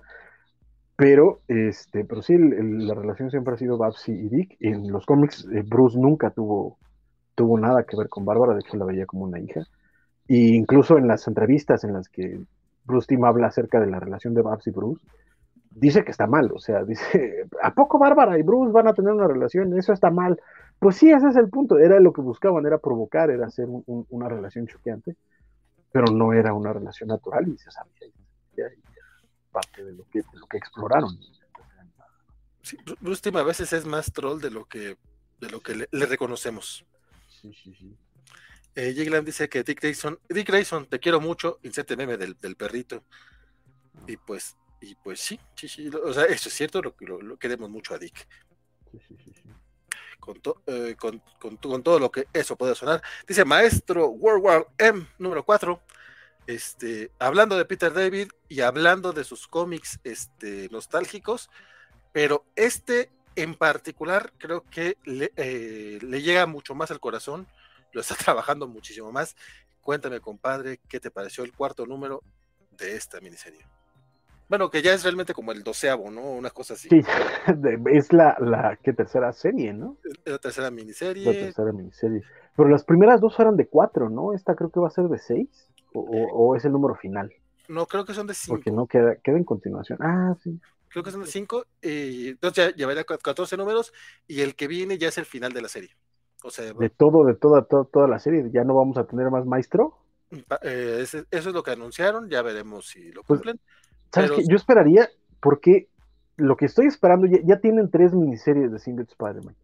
Pero, 0.95 1.41
este, 1.47 2.05
pero 2.05 2.21
sí, 2.23 2.37
la 2.37 2.95
relación 2.95 3.29
siempre 3.29 3.53
ha 3.53 3.57
sido 3.57 3.77
Babsy 3.77 4.11
y 4.11 4.29
Dick. 4.29 4.57
En 4.59 4.91
los 4.91 5.05
cómics, 5.05 5.47
eh, 5.53 5.63
Bruce 5.63 5.97
nunca 5.97 6.31
tuvo, 6.31 6.79
tuvo 7.35 7.59
nada 7.59 7.83
que 7.83 7.95
ver 7.95 8.09
con 8.09 8.25
Bárbara, 8.25 8.53
de 8.53 8.61
hecho 8.61 8.77
la 8.77 8.85
veía 8.85 9.05
como 9.05 9.25
una 9.25 9.39
hija. 9.39 9.61
Y 10.27 10.55
incluso 10.55 10.97
en 10.97 11.07
las 11.07 11.27
entrevistas 11.27 11.83
en 11.83 11.93
las 11.93 12.09
que 12.09 12.41
Bruce 12.83 13.07
Tim 13.07 13.23
habla 13.25 13.47
acerca 13.47 13.79
de 13.79 13.87
la 13.87 13.99
relación 13.99 14.33
de 14.33 14.41
Babs 14.41 14.65
y 14.67 14.71
Bruce, 14.71 15.05
dice 15.69 16.03
que 16.03 16.11
está 16.11 16.25
mal, 16.25 16.51
o 16.51 16.59
sea, 16.59 16.83
dice, 16.85 17.45
¿a 17.61 17.73
poco 17.73 17.99
Bárbara 17.99 18.37
y 18.39 18.43
Bruce 18.43 18.71
van 18.71 18.87
a 18.87 18.93
tener 18.93 19.13
una 19.13 19.27
relación? 19.27 19.77
Eso 19.77 19.93
está 19.93 20.09
mal. 20.09 20.39
Pues 20.79 20.95
sí, 20.97 21.11
ese 21.11 21.27
es 21.27 21.35
el 21.35 21.49
punto, 21.49 21.77
era 21.77 21.99
lo 21.99 22.13
que 22.13 22.21
buscaban, 22.21 22.65
era 22.65 22.77
provocar, 22.77 23.29
era 23.29 23.47
hacer 23.47 23.67
una 23.85 24.29
relación 24.29 24.67
choqueante, 24.67 25.15
pero 25.91 26.11
no 26.11 26.33
era 26.33 26.53
una 26.53 26.73
relación 26.73 27.09
natural 27.09 27.47
y 27.47 27.57
se 27.57 27.71
sabía 27.71 28.11
parte 29.51 29.83
de 29.83 29.93
lo 29.93 30.07
que, 30.09 30.21
lo 30.33 30.45
que 30.47 30.57
exploraron. 30.57 31.17
Sí, 32.61 32.77
Bruce 32.99 33.29
a 33.33 33.43
veces 33.43 33.71
es 33.73 33.85
más 33.85 34.11
troll 34.11 34.41
de 34.41 34.51
lo 34.51 34.65
que, 34.65 34.97
de 35.39 35.49
lo 35.49 35.61
que 35.61 35.87
le, 35.89 36.05
reconocemos. 36.05 36.85
Sí, 37.27 37.53
sí, 37.53 37.73
sí. 37.73 37.97
Eh, 38.75 38.93
dice 39.23 39.49
que 39.49 39.63
Dick 39.63 39.81
Grayson, 39.81 40.19
Dick 40.29 40.47
Grayson, 40.47 40.85
te 40.85 40.99
quiero 40.99 41.19
mucho, 41.19 41.59
inserte 41.63 41.95
meme 41.95 42.17
del, 42.17 42.35
perrito. 42.55 43.03
Y 44.05 44.17
pues, 44.17 44.55
y 44.81 44.93
pues 44.95 45.19
sí, 45.19 45.39
sí, 45.55 45.67
sí, 45.67 45.89
o 45.89 46.13
sea, 46.13 46.25
eso 46.25 46.49
es 46.49 46.55
cierto, 46.55 46.81
lo, 46.81 46.93
lo, 47.21 47.37
queremos 47.37 47.69
mucho 47.69 47.95
a 47.95 47.97
Dick. 47.97 48.27
Sí, 48.91 48.99
sí, 49.07 49.17
sí, 49.23 49.33
con, 50.27 50.41
eh, 50.67 50.95
con, 50.99 51.21
con, 51.39 51.57
con, 51.57 51.83
todo 51.83 51.99
lo 51.99 52.11
que 52.11 52.27
eso 52.33 52.57
puede 52.57 52.75
sonar. 52.75 53.01
Dice 53.25 53.45
Maestro 53.45 54.07
World 54.07 54.43
War 54.43 54.67
M 54.77 55.07
número 55.17 55.43
4. 55.43 55.81
este, 56.47 57.11
hablando 57.19 57.57
de 57.57 57.65
Peter 57.65 57.93
David 57.93 58.29
y 58.49 58.61
hablando 58.61 59.13
de 59.13 59.23
sus 59.23 59.47
cómics 59.47 59.99
este, 60.03 60.67
nostálgicos, 60.69 61.49
pero 62.11 62.45
este 62.55 63.09
en 63.35 63.55
particular 63.55 64.33
creo 64.37 64.63
que 64.63 64.97
le, 65.03 65.31
eh, 65.37 65.99
le 66.01 66.21
llega 66.21 66.45
mucho 66.45 66.75
más 66.75 66.91
al 66.91 66.99
corazón, 66.99 67.47
lo 67.93 68.01
está 68.01 68.15
trabajando 68.15 68.67
muchísimo 68.67 69.11
más. 69.11 69.35
Cuéntame, 69.81 70.19
compadre, 70.19 70.81
¿qué 70.89 70.99
te 70.99 71.11
pareció 71.11 71.45
el 71.45 71.53
cuarto 71.53 71.85
número 71.85 72.21
de 72.71 72.95
esta 72.95 73.21
miniserie? 73.21 73.65
Bueno, 74.49 74.69
que 74.69 74.81
ya 74.81 74.93
es 74.93 75.03
realmente 75.03 75.33
como 75.33 75.51
el 75.51 75.63
doceavo, 75.63 76.09
¿no? 76.09 76.21
Una 76.21 76.49
cosa 76.49 76.75
así. 76.75 76.87
Sí, 76.89 77.01
es 77.91 78.13
la, 78.13 78.37
la 78.39 78.77
¿qué, 78.81 78.93
tercera 78.93 79.33
serie, 79.33 79.73
¿no? 79.73 79.97
La 80.25 80.37
tercera 80.37 80.71
miniserie. 80.71 81.25
La 81.25 81.31
tercera 81.33 81.71
miniserie. 81.73 82.23
Pero 82.55 82.69
las 82.69 82.83
primeras 82.83 83.19
dos 83.21 83.39
eran 83.39 83.57
de 83.57 83.67
cuatro, 83.67 84.09
¿no? 84.09 84.33
Esta 84.33 84.55
creo 84.55 84.71
que 84.71 84.79
va 84.79 84.87
a 84.87 84.91
ser 84.91 85.05
de 85.05 85.19
seis. 85.19 85.67
¿O, 85.93 86.01
o, 86.01 86.49
o 86.49 86.55
es 86.55 86.65
el 86.65 86.71
número 86.71 86.95
final? 86.95 87.33
No, 87.67 87.85
creo 87.85 88.05
que 88.05 88.13
son 88.13 88.27
de 88.27 88.33
cinco. 88.33 88.55
Porque 88.55 88.71
no 88.71 88.87
queda, 88.87 89.15
queda 89.17 89.37
en 89.37 89.43
continuación. 89.43 89.99
Ah, 90.01 90.35
sí. 90.41 90.59
Creo 90.89 91.03
que 91.03 91.11
son 91.11 91.21
de 91.21 91.27
cinco. 91.27 91.65
Y 91.81 92.29
entonces 92.29 92.69
ya 92.69 92.75
llevaría 92.75 93.03
14 93.03 93.57
números. 93.57 93.93
Y 94.27 94.41
el 94.41 94.55
que 94.55 94.67
viene 94.67 94.97
ya 94.97 95.09
es 95.09 95.17
el 95.17 95.25
final 95.25 95.53
de 95.53 95.61
la 95.61 95.67
serie. 95.67 95.89
O 96.43 96.51
sea, 96.51 96.71
de 96.71 96.89
todo, 96.89 97.25
de 97.25 97.35
toda, 97.35 97.63
toda, 97.65 97.85
toda 97.85 98.07
la 98.07 98.19
serie. 98.19 98.49
¿Ya 98.51 98.63
no 98.63 98.75
vamos 98.75 98.97
a 98.97 99.05
tener 99.05 99.29
más 99.29 99.45
maestro? 99.45 99.97
Eh, 100.61 100.99
eso 101.01 101.25
es 101.29 101.45
lo 101.45 101.63
que 101.63 101.71
anunciaron. 101.71 102.29
Ya 102.29 102.41
veremos 102.41 102.87
si 102.87 103.11
lo 103.11 103.23
cumplen. 103.23 103.57
Pues, 103.57 103.86
¿Sabes 104.11 104.31
qué? 104.31 104.43
Yo 104.47 104.55
esperaría, 104.55 105.09
porque 105.41 105.89
lo 106.37 106.55
que 106.55 106.65
estoy 106.65 106.87
esperando, 106.87 107.27
ya, 107.27 107.39
ya 107.43 107.59
tienen 107.59 107.89
tres 107.89 108.13
miniseries 108.13 108.71
de 108.71 108.79
Single 108.79 109.05
Spider-Man. 109.09 109.55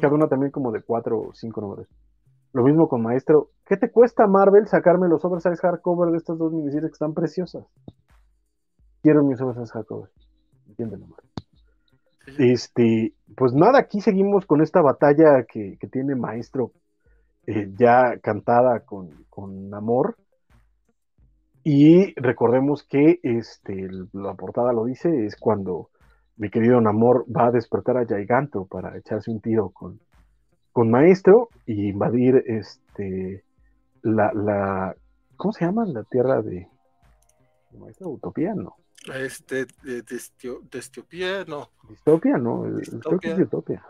Cada 0.00 0.14
una 0.14 0.28
también 0.28 0.52
como 0.52 0.70
de 0.70 0.82
cuatro 0.82 1.18
o 1.18 1.34
cinco 1.34 1.60
números. 1.60 1.88
Lo 2.52 2.64
mismo 2.64 2.88
con 2.88 3.02
Maestro. 3.02 3.50
¿Qué 3.66 3.76
te 3.76 3.90
cuesta, 3.90 4.26
Marvel, 4.26 4.66
sacarme 4.66 5.08
los 5.08 5.24
oversize 5.24 5.56
hardcover 5.56 6.10
de 6.10 6.18
estas 6.18 6.38
dos 6.38 6.52
miniseries 6.52 6.90
que 6.90 6.94
están 6.94 7.14
preciosas? 7.14 7.64
Quiero 9.02 9.22
mis 9.24 9.40
oversize 9.40 9.72
hardcover. 9.72 10.10
Entiéndelo, 10.68 11.06
Marvel. 11.06 11.30
Este, 12.38 13.14
pues 13.36 13.52
nada, 13.54 13.78
aquí 13.78 14.00
seguimos 14.00 14.46
con 14.46 14.60
esta 14.60 14.80
batalla 14.80 15.44
que, 15.44 15.76
que 15.80 15.86
tiene 15.88 16.14
Maestro 16.14 16.72
eh, 17.46 17.72
ya 17.76 18.18
cantada 18.18 18.80
con, 18.80 19.24
con 19.28 19.72
amor 19.74 20.16
y 21.62 22.14
recordemos 22.20 22.82
que 22.84 23.20
este, 23.22 23.88
la 24.12 24.34
portada 24.34 24.72
lo 24.72 24.84
dice, 24.84 25.26
es 25.26 25.36
cuando 25.36 25.90
mi 26.36 26.48
querido 26.48 26.80
Namor 26.80 27.26
va 27.34 27.48
a 27.48 27.50
despertar 27.50 27.98
a 27.98 28.06
Giganto 28.06 28.64
para 28.64 28.96
echarse 28.96 29.30
un 29.30 29.40
tiro 29.40 29.68
con, 29.70 30.00
con 30.72 30.90
Maestro 30.90 31.50
y 31.66 31.88
invadir 31.88 32.42
este 32.46 33.44
la, 34.02 34.32
la 34.32 34.96
¿cómo 35.36 35.52
se 35.52 35.66
llama? 35.66 35.84
La 35.84 36.02
tierra 36.04 36.40
de 36.40 36.66
Maestro 37.78 38.08
Utopía, 38.08 38.54
no. 38.54 38.76
Este, 39.14 39.66
de, 39.82 40.02
distopía, 40.70 41.44
no. 41.46 41.70
Distopia, 41.88 42.36
no, 42.36 42.62
creo 42.62 43.18
que 43.18 43.32
es 43.32 43.38
Utopia. 43.38 43.84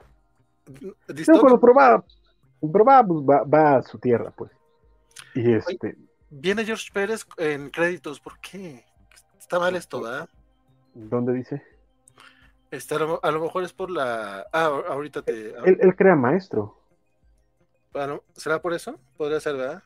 Distopia. 1.09 1.35
No, 1.35 1.41
cuando 1.41 1.61
prueba, 1.61 2.05
prueba 2.61 3.05
pues, 3.05 3.21
va, 3.21 3.45
va, 3.45 3.77
a 3.77 3.83
su 3.83 3.99
tierra, 3.99 4.33
pues. 4.37 4.51
Y 5.35 5.53
este. 5.53 5.97
Viene 6.31 6.65
George 6.65 6.91
Pérez 6.93 7.27
en 7.37 7.71
créditos, 7.71 8.21
¿por 8.21 8.39
qué? 8.41 8.85
Está 9.39 9.59
mal 9.59 9.75
esto, 9.75 10.01
¿verdad? 10.01 10.29
¿Dónde 10.95 11.33
dice? 11.33 11.63
Está, 12.71 12.97
a 12.97 13.31
lo 13.31 13.41
mejor 13.41 13.65
es 13.65 13.73
por 13.73 13.91
la. 13.91 14.47
Ah, 14.53 14.67
ahorita 14.89 15.23
te. 15.23 15.51
Él, 15.65 15.79
él 15.81 15.97
crea 15.97 16.15
maestro. 16.15 16.79
Bueno, 17.93 18.23
¿será 18.37 18.63
por 18.63 18.73
eso? 18.73 18.99
Podría 19.17 19.41
ser, 19.41 19.57
¿verdad? 19.57 19.83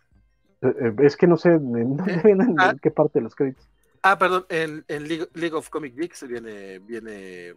Eh, 0.60 0.74
eh, 0.80 0.94
es 1.00 1.16
que 1.16 1.26
no 1.26 1.36
sé 1.36 1.50
en, 1.54 1.98
¿Eh? 2.00 2.20
en, 2.24 2.60
ah, 2.60 2.74
qué 2.80 2.90
parte 2.90 3.18
de 3.18 3.22
los 3.22 3.34
créditos. 3.34 3.66
Ah, 4.02 4.18
perdón, 4.18 4.44
en, 4.50 4.84
en 4.88 5.08
League, 5.08 5.28
League, 5.32 5.56
of 5.56 5.70
Comic 5.70 5.94
Geeks 5.94 6.28
viene, 6.28 6.78
viene 6.80 7.54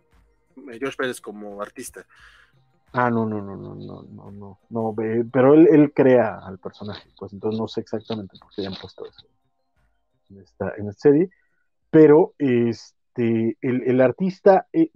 George 0.80 0.96
Pérez 0.98 1.20
como 1.20 1.62
artista. 1.62 2.06
Ah, 2.94 3.10
no, 3.10 3.26
no, 3.26 3.42
no, 3.42 3.56
no, 3.56 3.76
no, 3.76 4.04
no, 4.04 4.32
no, 4.32 4.60
no, 4.70 4.96
pero 5.32 5.54
él, 5.54 5.68
él 5.72 5.94
crea 5.94 6.40
al 6.40 6.58
personaje, 6.58 7.10
pues 7.20 7.34
entonces 7.34 7.60
no 7.60 7.68
sé 7.68 7.82
exactamente 7.82 8.38
por 8.40 8.50
qué 8.54 8.62
hayan 8.62 8.80
puesto 8.80 9.06
eso 9.06 9.28
en 10.30 10.42
esta, 10.42 10.74
en 10.78 10.90
esta 10.90 11.10
serie, 11.10 11.30
pero 11.90 12.34
este, 12.38 13.58
el, 13.62 13.84
el 13.84 14.02
artista, 14.02 14.68
eh, 14.74 14.90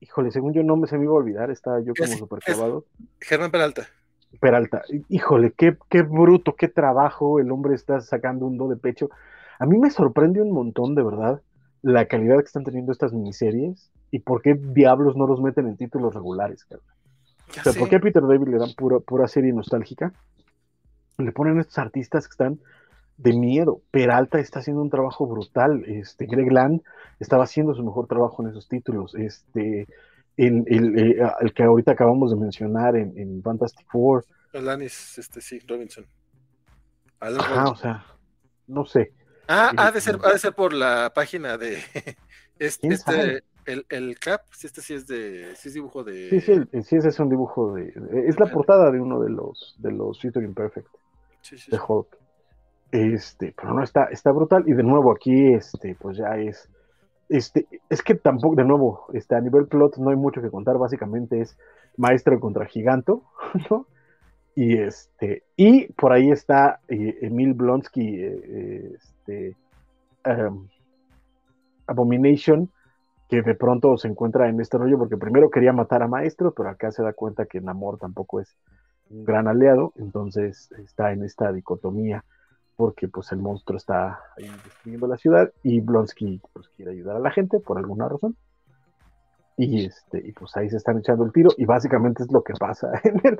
híjole, 0.00 0.30
según 0.30 0.52
yo 0.52 0.62
no 0.62 0.76
me 0.76 0.86
se 0.86 0.98
me 0.98 1.04
iba 1.04 1.12
a 1.12 1.16
olvidar, 1.16 1.50
estaba 1.50 1.80
yo 1.80 1.92
como 1.94 2.16
súper 2.16 2.40
clavado. 2.40 2.84
Germán 3.20 3.50
Peralta. 3.50 3.86
Peralta, 4.40 4.82
híjole, 5.08 5.52
qué, 5.52 5.76
qué 5.88 6.02
bruto, 6.02 6.54
qué 6.54 6.68
trabajo, 6.68 7.40
el 7.40 7.50
hombre 7.50 7.74
está 7.74 8.00
sacando 8.00 8.46
un 8.46 8.58
do 8.58 8.68
de 8.68 8.76
pecho. 8.76 9.08
A 9.58 9.66
mí 9.66 9.78
me 9.78 9.90
sorprende 9.90 10.42
un 10.42 10.52
montón, 10.52 10.94
de 10.94 11.02
verdad, 11.02 11.40
la 11.82 12.06
calidad 12.06 12.38
que 12.38 12.44
están 12.44 12.64
teniendo 12.64 12.92
estas 12.92 13.12
miniseries 13.12 13.90
y 14.10 14.20
por 14.20 14.42
qué 14.42 14.54
diablos 14.54 15.16
no 15.16 15.26
los 15.26 15.40
meten 15.40 15.66
en 15.66 15.76
títulos 15.76 16.14
regulares, 16.14 16.64
cabrón. 16.64 16.97
O 17.50 17.62
sea, 17.62 17.72
¿por 17.72 17.88
qué 17.88 17.96
a 17.96 18.00
Peter 18.00 18.22
David 18.22 18.48
le 18.48 18.58
dan 18.58 18.72
pura, 18.74 18.98
pura 19.00 19.28
serie 19.28 19.52
nostálgica? 19.52 20.12
Le 21.18 21.32
ponen 21.32 21.58
estos 21.58 21.78
artistas 21.78 22.26
que 22.26 22.32
están 22.32 22.60
de 23.16 23.32
miedo. 23.32 23.82
Peralta 23.90 24.38
está 24.38 24.60
haciendo 24.60 24.82
un 24.82 24.90
trabajo 24.90 25.26
brutal. 25.26 25.84
Este, 25.86 26.26
Greg 26.26 26.52
Land 26.52 26.82
estaba 27.18 27.44
haciendo 27.44 27.74
su 27.74 27.82
mejor 27.82 28.06
trabajo 28.06 28.42
en 28.42 28.50
esos 28.50 28.68
títulos. 28.68 29.14
Este, 29.14 29.86
el, 30.36 30.64
el, 30.66 30.98
eh, 30.98 31.32
el 31.40 31.52
que 31.52 31.64
ahorita 31.64 31.92
acabamos 31.92 32.30
de 32.30 32.36
mencionar 32.36 32.96
en, 32.96 33.18
en 33.18 33.42
Fantastic 33.42 33.86
Four. 33.90 34.24
Alanis, 34.54 35.18
este 35.18 35.40
sí, 35.40 35.58
Robinson. 35.66 36.06
Ajá, 37.20 37.70
o 37.70 37.76
sea, 37.76 38.06
no 38.66 38.84
sé. 38.86 39.12
Ah, 39.48 39.72
ha 39.76 39.90
de, 39.90 40.00
ser, 40.00 40.18
ha 40.22 40.32
de 40.32 40.38
ser 40.38 40.54
por 40.54 40.72
la 40.72 41.10
página 41.14 41.58
de 41.58 41.78
este, 42.58 42.88
este 42.88 43.42
el, 43.68 43.86
el 43.90 44.18
cap, 44.18 44.40
si 44.52 44.66
este 44.66 44.80
sí 44.80 44.94
es 44.94 45.06
de, 45.06 45.54
sí 45.54 45.68
es 45.68 45.74
dibujo 45.74 46.02
de. 46.02 46.30
Sí, 46.30 46.40
sí, 46.40 46.52
el, 46.52 46.84
sí 46.84 46.96
ese 46.96 47.08
es 47.08 47.20
un 47.20 47.28
dibujo 47.28 47.74
de, 47.74 47.92
es 48.26 48.40
la 48.40 48.46
portada 48.46 48.90
de 48.90 49.00
uno 49.00 49.20
de 49.20 49.30
los 49.30 49.76
de 49.78 49.92
los 49.92 50.18
sí, 50.18 50.30
sí, 50.30 51.70
de 51.70 51.78
Hulk. 51.78 52.18
Este, 52.90 53.54
pero 53.54 53.74
no 53.74 53.82
está, 53.82 54.04
está 54.04 54.32
brutal. 54.32 54.64
Y 54.66 54.72
de 54.72 54.82
nuevo 54.82 55.12
aquí, 55.12 55.52
este, 55.52 55.94
pues 55.94 56.16
ya 56.16 56.36
es. 56.38 56.70
Este, 57.28 57.66
es 57.90 58.02
que 58.02 58.14
tampoco, 58.14 58.56
de 58.56 58.64
nuevo, 58.64 59.06
este, 59.12 59.34
a 59.34 59.40
nivel 59.40 59.66
plot 59.66 59.98
no 59.98 60.08
hay 60.08 60.16
mucho 60.16 60.40
que 60.40 60.50
contar, 60.50 60.78
básicamente 60.78 61.42
es 61.42 61.58
maestro 61.98 62.40
contra 62.40 62.64
giganto, 62.64 63.22
¿no? 63.70 63.86
Y 64.54 64.78
este, 64.78 65.44
y 65.56 65.92
por 65.92 66.12
ahí 66.12 66.30
está 66.30 66.80
eh, 66.88 67.18
Emil 67.20 67.52
Blonsky, 67.52 68.16
eh, 68.16 68.92
este, 68.96 69.56
um, 70.24 70.68
Abomination, 71.86 72.70
que 73.28 73.42
de 73.42 73.54
pronto 73.54 73.96
se 73.98 74.08
encuentra 74.08 74.48
en 74.48 74.60
este 74.60 74.78
rollo 74.78 74.98
porque 74.98 75.16
primero 75.16 75.50
quería 75.50 75.72
matar 75.72 76.02
a 76.02 76.08
Maestro, 76.08 76.52
pero 76.54 76.70
acá 76.70 76.90
se 76.92 77.02
da 77.02 77.12
cuenta 77.12 77.46
que 77.46 77.60
Namor 77.60 77.98
tampoco 77.98 78.40
es 78.40 78.56
un 79.10 79.24
gran 79.24 79.48
aliado, 79.48 79.92
entonces 79.96 80.70
está 80.78 81.12
en 81.12 81.24
esta 81.24 81.52
dicotomía 81.52 82.24
porque 82.76 83.08
pues 83.08 83.32
el 83.32 83.38
monstruo 83.38 83.76
está 83.76 84.20
ahí 84.36 84.48
destruyendo 84.64 85.08
la 85.08 85.16
ciudad 85.16 85.52
y 85.62 85.80
Blonsky 85.80 86.40
pues 86.52 86.68
quiere 86.70 86.92
ayudar 86.92 87.16
a 87.16 87.20
la 87.20 87.30
gente 87.30 87.58
por 87.60 87.76
alguna 87.76 88.08
razón. 88.08 88.36
Y 89.56 89.86
este, 89.86 90.24
y 90.24 90.30
pues 90.30 90.56
ahí 90.56 90.70
se 90.70 90.76
están 90.76 90.98
echando 90.98 91.24
el 91.24 91.32
tiro, 91.32 91.50
y 91.56 91.64
básicamente 91.64 92.22
es 92.22 92.30
lo 92.30 92.44
que 92.44 92.52
pasa 92.54 92.92
en 93.02 93.20
el, 93.24 93.38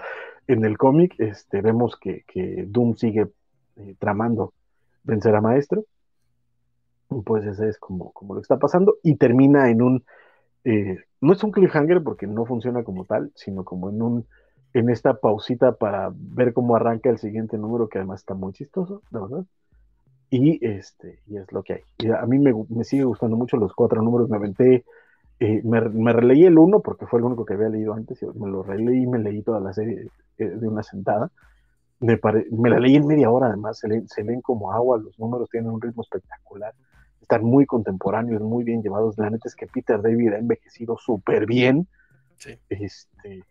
en 0.48 0.64
el 0.64 0.76
cómic. 0.76 1.14
Este, 1.18 1.62
vemos 1.62 1.96
que, 1.96 2.24
que 2.26 2.64
Doom 2.66 2.96
sigue 2.96 3.28
eh, 3.76 3.94
tramando 4.00 4.52
vencer 5.04 5.36
a 5.36 5.40
Maestro, 5.40 5.84
pues 7.24 7.44
ese 7.46 7.68
es 7.68 7.78
como, 7.78 8.12
como 8.12 8.34
lo 8.34 8.40
que 8.40 8.44
está 8.44 8.58
pasando 8.58 8.96
y 9.02 9.16
termina 9.16 9.70
en 9.70 9.82
un, 9.82 10.04
eh, 10.64 10.98
no 11.20 11.32
es 11.32 11.42
un 11.42 11.50
cliffhanger 11.50 12.02
porque 12.02 12.26
no 12.26 12.44
funciona 12.44 12.84
como 12.84 13.04
tal, 13.04 13.32
sino 13.34 13.64
como 13.64 13.90
en 13.90 14.02
un, 14.02 14.26
en 14.74 14.90
esta 14.90 15.14
pausita 15.14 15.72
para 15.72 16.12
ver 16.14 16.52
cómo 16.52 16.76
arranca 16.76 17.10
el 17.10 17.18
siguiente 17.18 17.56
número 17.56 17.88
que 17.88 17.98
además 17.98 18.20
está 18.20 18.34
muy 18.34 18.52
chistoso, 18.52 19.02
la 19.10 19.20
verdad. 19.20 19.44
Y 20.30 20.64
este, 20.64 21.20
y 21.26 21.38
es 21.38 21.50
lo 21.52 21.62
que 21.62 21.72
hay. 21.74 21.80
Y 21.98 22.10
a 22.10 22.26
mí 22.26 22.38
me, 22.38 22.52
me 22.68 22.84
sigue 22.84 23.04
gustando 23.04 23.36
mucho 23.36 23.56
los 23.56 23.72
cuatro 23.72 24.02
números, 24.02 24.28
me 24.28 24.36
aventé, 24.36 24.84
eh, 25.40 25.62
me, 25.64 25.80
me, 25.80 26.12
releí 26.12 26.44
el 26.44 26.58
uno 26.58 26.80
porque 26.80 27.06
fue 27.06 27.20
el 27.20 27.24
único 27.24 27.46
que 27.46 27.54
había 27.54 27.70
leído 27.70 27.94
antes, 27.94 28.22
y 28.22 28.26
me 28.38 28.50
lo 28.50 28.62
releí 28.62 29.04
y 29.04 29.06
me 29.06 29.18
leí 29.18 29.42
toda 29.42 29.60
la 29.60 29.72
serie 29.72 30.08
eh, 30.36 30.44
de 30.44 30.68
una 30.68 30.82
sentada. 30.82 31.30
Me, 32.00 32.18
pare, 32.18 32.46
me 32.52 32.68
la 32.70 32.78
leí 32.78 32.96
en 32.96 33.06
media 33.06 33.30
hora, 33.30 33.46
además 33.46 33.78
se, 33.78 33.88
leen, 33.88 34.06
se 34.08 34.22
leen 34.22 34.42
como 34.42 34.70
agua, 34.72 34.98
los 34.98 35.18
números 35.18 35.48
tienen 35.50 35.70
un 35.70 35.80
ritmo 35.80 36.02
espectacular 36.02 36.74
están 37.28 37.44
muy 37.44 37.66
contemporáneos, 37.66 38.40
muy 38.40 38.64
bien 38.64 38.82
llevados. 38.82 39.18
La 39.18 39.28
neta 39.28 39.48
es 39.48 39.54
que 39.54 39.66
Peter 39.66 40.00
David 40.00 40.32
ha 40.32 40.38
envejecido 40.38 40.96
súper 40.96 41.44
bien. 41.44 41.86
Sí. 42.38 42.58
Este, 42.70 43.44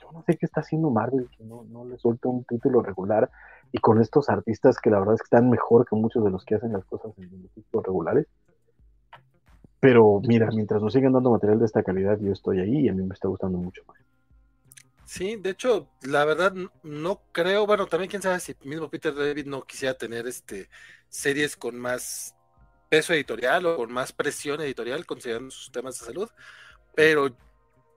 yo 0.00 0.10
no 0.12 0.24
sé 0.26 0.36
qué 0.36 0.46
está 0.46 0.62
haciendo 0.62 0.90
Marvel, 0.90 1.28
que 1.38 1.44
no, 1.44 1.62
no 1.62 1.84
le 1.84 1.96
suelta 1.96 2.28
un 2.28 2.42
título 2.42 2.82
regular 2.82 3.30
y 3.70 3.78
con 3.78 4.00
estos 4.00 4.28
artistas 4.28 4.78
que 4.78 4.90
la 4.90 4.98
verdad 4.98 5.14
es 5.14 5.20
que 5.20 5.26
están 5.26 5.48
mejor 5.48 5.86
que 5.88 5.94
muchos 5.94 6.24
de 6.24 6.30
los 6.30 6.44
que 6.44 6.56
hacen 6.56 6.72
las 6.72 6.84
cosas 6.86 7.12
en 7.18 7.42
los 7.42 7.52
títulos 7.52 7.86
regulares. 7.86 8.26
Pero 9.78 10.20
mira, 10.26 10.48
mientras 10.52 10.82
nos 10.82 10.92
siguen 10.92 11.12
dando 11.12 11.30
material 11.30 11.60
de 11.60 11.66
esta 11.66 11.84
calidad, 11.84 12.18
yo 12.18 12.32
estoy 12.32 12.58
ahí 12.58 12.80
y 12.80 12.88
a 12.88 12.92
mí 12.92 13.04
me 13.04 13.14
está 13.14 13.28
gustando 13.28 13.58
mucho 13.58 13.82
más. 13.86 13.98
Sí, 15.04 15.36
de 15.36 15.50
hecho, 15.50 15.88
la 16.02 16.24
verdad 16.24 16.52
no 16.82 17.20
creo, 17.30 17.66
bueno, 17.66 17.86
también 17.86 18.10
quién 18.10 18.22
sabe 18.22 18.40
si 18.40 18.56
mismo 18.64 18.90
Peter 18.90 19.14
David 19.14 19.46
no 19.46 19.62
quisiera 19.62 19.94
tener 19.94 20.26
este 20.26 20.68
series 21.08 21.56
con 21.56 21.78
más 21.78 22.34
peso 22.90 23.14
editorial 23.14 23.64
o 23.64 23.76
con 23.76 23.92
más 23.92 24.12
presión 24.12 24.60
editorial 24.60 25.06
considerando 25.06 25.50
sus 25.50 25.72
temas 25.72 25.98
de 25.98 26.06
salud, 26.06 26.28
pero 26.94 27.34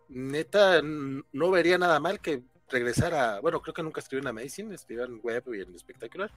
neta 0.07 0.81
no 0.81 1.51
vería 1.51 1.77
nada 1.77 1.99
mal 1.99 2.21
que 2.21 2.43
regresara, 2.69 3.39
bueno, 3.41 3.61
creo 3.61 3.73
que 3.73 3.83
nunca 3.83 3.99
escribió 3.99 4.21
en 4.21 4.27
Amazing, 4.27 4.71
escribió 4.71 5.05
en 5.05 5.19
Web 5.21 5.43
y 5.53 5.61
en 5.61 5.77
Spectacular, 5.77 6.31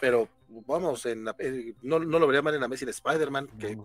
pero 0.00 0.28
vamos, 0.48 1.04
en, 1.06 1.26
eh, 1.40 1.74
no, 1.82 1.98
no, 1.98 2.18
lo 2.18 2.26
vería 2.26 2.40
mal 2.40 2.54
en 2.54 2.62
Amazing 2.62 2.88
Spider-Man, 2.88 3.48
que 3.58 3.76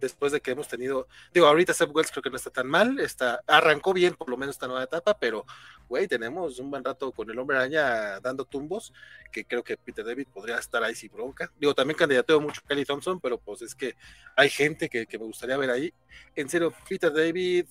después 0.00 0.32
de 0.32 0.40
que 0.40 0.52
hemos 0.52 0.68
tenido, 0.68 1.08
digo, 1.32 1.46
ahorita 1.46 1.72
Seth 1.74 1.90
Wells 1.92 2.10
creo 2.10 2.22
que 2.22 2.30
no 2.30 2.36
está 2.36 2.50
tan 2.50 2.66
mal, 2.66 2.98
está, 3.00 3.40
arrancó 3.46 3.92
bien 3.92 4.14
por 4.14 4.28
lo 4.28 4.36
menos 4.36 4.56
esta 4.56 4.66
nueva 4.66 4.84
etapa, 4.84 5.18
pero, 5.18 5.44
güey, 5.88 6.08
tenemos 6.08 6.58
un 6.58 6.70
buen 6.70 6.84
rato 6.84 7.12
con 7.12 7.30
el 7.30 7.38
hombre 7.38 7.56
araña 7.56 8.20
dando 8.20 8.44
tumbos, 8.44 8.92
que 9.32 9.44
creo 9.44 9.62
que 9.62 9.76
Peter 9.76 10.04
David 10.04 10.26
podría 10.32 10.58
estar 10.58 10.82
ahí 10.82 10.94
sin 10.94 11.10
bronca. 11.10 11.50
Digo, 11.58 11.74
también 11.74 11.96
candidateo 11.96 12.40
mucho 12.40 12.60
a 12.64 12.68
Kelly 12.68 12.84
Thompson, 12.84 13.20
pero 13.20 13.38
pues 13.38 13.62
es 13.62 13.74
que 13.74 13.94
hay 14.36 14.50
gente 14.50 14.88
que, 14.88 15.06
me 15.18 15.24
gustaría 15.24 15.56
ver 15.56 15.70
ahí. 15.70 15.92
En 16.34 16.48
serio, 16.48 16.72
Peter 16.88 17.12
David 17.12 17.66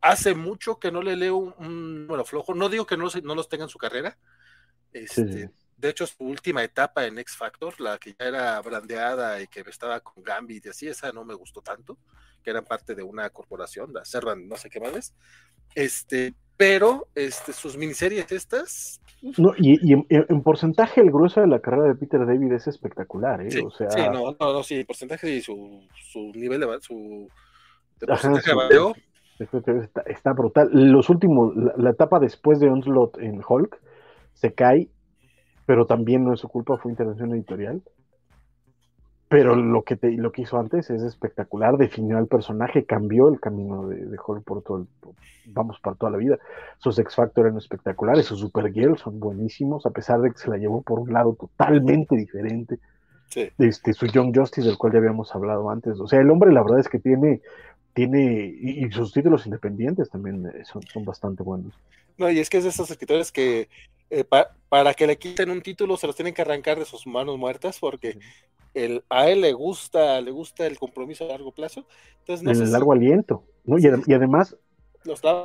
hace 0.00 0.34
mucho 0.34 0.78
que 0.78 0.90
no 0.90 1.02
le 1.02 1.16
leo 1.16 1.36
un, 1.36 2.06
número 2.06 2.24
flojo, 2.24 2.54
no 2.54 2.68
digo 2.68 2.86
que 2.86 2.96
no, 2.96 3.08
no 3.22 3.34
los 3.34 3.48
tenga 3.48 3.64
en 3.64 3.70
su 3.70 3.78
carrera, 3.78 4.18
este, 4.92 5.50
de 5.76 5.88
hecho, 5.88 6.06
su 6.06 6.24
última 6.24 6.62
etapa 6.62 7.06
en 7.06 7.18
X 7.18 7.36
Factor, 7.36 7.80
la 7.80 7.98
que 7.98 8.14
ya 8.18 8.26
era 8.26 8.60
brandeada 8.60 9.40
y 9.40 9.46
que 9.46 9.60
estaba 9.66 10.00
con 10.00 10.22
Gambit 10.22 10.66
y 10.66 10.68
así, 10.68 10.88
esa 10.88 11.12
no 11.12 11.24
me 11.24 11.34
gustó 11.34 11.60
tanto, 11.60 11.98
que 12.42 12.50
eran 12.50 12.64
parte 12.64 12.94
de 12.94 13.02
una 13.02 13.28
corporación, 13.30 13.92
la 13.92 14.04
Servan, 14.04 14.48
no 14.48 14.56
sé 14.56 14.70
qué 14.70 14.80
más. 14.80 15.14
Este, 15.74 16.34
pero 16.56 17.08
este, 17.14 17.52
sus 17.52 17.76
miniseries 17.76 18.30
estas. 18.30 19.00
No, 19.38 19.52
y, 19.56 19.78
en, 19.92 20.42
porcentaje 20.42 21.00
el 21.00 21.10
grueso 21.10 21.40
de 21.40 21.48
la 21.48 21.60
carrera 21.60 21.88
de 21.88 21.94
Peter 21.94 22.20
David 22.26 22.52
es 22.52 22.66
espectacular, 22.66 23.40
¿eh? 23.40 23.50
Sí, 23.50 23.60
o 23.60 23.70
sea... 23.70 23.90
sí 23.90 24.00
no, 24.00 24.36
no, 24.38 24.52
no, 24.52 24.62
sí, 24.62 24.84
porcentaje 24.84 25.30
y 25.30 25.40
su, 25.40 25.82
su 25.94 26.30
nivel 26.34 26.60
de, 26.60 26.78
su, 26.80 27.28
de 27.98 28.06
porcentaje 28.06 28.52
de 29.38 29.82
está, 29.82 30.02
está, 30.02 30.32
brutal. 30.32 30.68
Los 30.70 31.08
últimos, 31.08 31.56
la, 31.56 31.74
la, 31.76 31.90
etapa 31.90 32.20
después 32.20 32.60
de 32.60 32.68
Onslaught 32.68 33.18
en 33.18 33.42
Hulk 33.46 33.80
se 34.34 34.52
cae 34.52 34.88
pero 35.66 35.86
también 35.86 36.24
no 36.24 36.32
es 36.34 36.40
su 36.40 36.48
culpa, 36.48 36.78
fue 36.78 36.92
intervención 36.92 37.32
editorial. 37.32 37.82
Pero 39.28 39.56
lo 39.56 39.82
que, 39.82 39.96
te, 39.96 40.12
lo 40.12 40.30
que 40.30 40.42
hizo 40.42 40.58
antes 40.58 40.90
es 40.90 41.02
espectacular, 41.02 41.76
definió 41.76 42.18
al 42.18 42.26
personaje, 42.26 42.84
cambió 42.84 43.28
el 43.28 43.40
camino 43.40 43.88
de, 43.88 44.04
de 44.06 44.16
por 44.44 44.62
todo 44.62 44.78
el, 44.78 44.86
vamos, 45.46 45.80
para 45.80 45.96
toda 45.96 46.12
la 46.12 46.18
vida. 46.18 46.38
Sus 46.78 46.98
X 46.98 47.14
Factor 47.16 47.46
eran 47.46 47.58
espectaculares, 47.58 48.26
sus 48.26 48.40
Supergirl 48.40 48.98
son 48.98 49.18
buenísimos, 49.18 49.86
a 49.86 49.90
pesar 49.90 50.20
de 50.20 50.30
que 50.30 50.38
se 50.38 50.50
la 50.50 50.58
llevó 50.58 50.82
por 50.82 51.00
un 51.00 51.12
lado 51.12 51.34
totalmente 51.34 52.14
diferente. 52.14 52.78
Sí. 53.30 53.48
Este, 53.58 53.92
su 53.94 54.06
Young 54.06 54.36
Justice, 54.36 54.68
del 54.68 54.78
cual 54.78 54.92
ya 54.92 54.98
habíamos 54.98 55.34
hablado 55.34 55.68
antes. 55.70 55.98
O 55.98 56.06
sea, 56.06 56.20
el 56.20 56.30
hombre 56.30 56.52
la 56.52 56.62
verdad 56.62 56.78
es 56.78 56.88
que 56.88 57.00
tiene, 57.00 57.40
tiene 57.94 58.54
y, 58.60 58.88
sus 58.92 59.12
títulos 59.12 59.46
independientes 59.46 60.10
también 60.10 60.46
eh, 60.46 60.64
son, 60.64 60.82
son 60.82 61.04
bastante 61.04 61.42
buenos. 61.42 61.74
No, 62.18 62.30
y 62.30 62.38
es 62.38 62.48
que 62.48 62.58
es 62.58 62.64
de 62.64 62.70
esos 62.70 62.90
escritores 62.90 63.32
que 63.32 63.68
eh, 64.10 64.24
para 64.68 64.94
que 64.94 65.06
le 65.06 65.16
quiten 65.16 65.50
un 65.50 65.62
título 65.62 65.96
se 65.96 66.06
los 66.06 66.16
tienen 66.16 66.34
que 66.34 66.42
arrancar 66.42 66.78
de 66.78 66.84
sus 66.84 67.06
manos 67.06 67.38
muertas 67.38 67.78
porque 67.78 68.18
el, 68.74 69.04
a 69.08 69.28
él 69.28 69.40
le 69.40 69.52
gusta, 69.52 70.20
le 70.20 70.30
gusta 70.30 70.66
el 70.66 70.78
compromiso 70.78 71.24
a 71.24 71.28
largo 71.28 71.52
plazo. 71.52 71.86
Entonces, 72.20 72.60
el 72.60 72.72
largo 72.72 72.92
aliento, 72.92 73.44
¿no? 73.64 73.78
Y, 73.78 73.86
además 73.86 74.56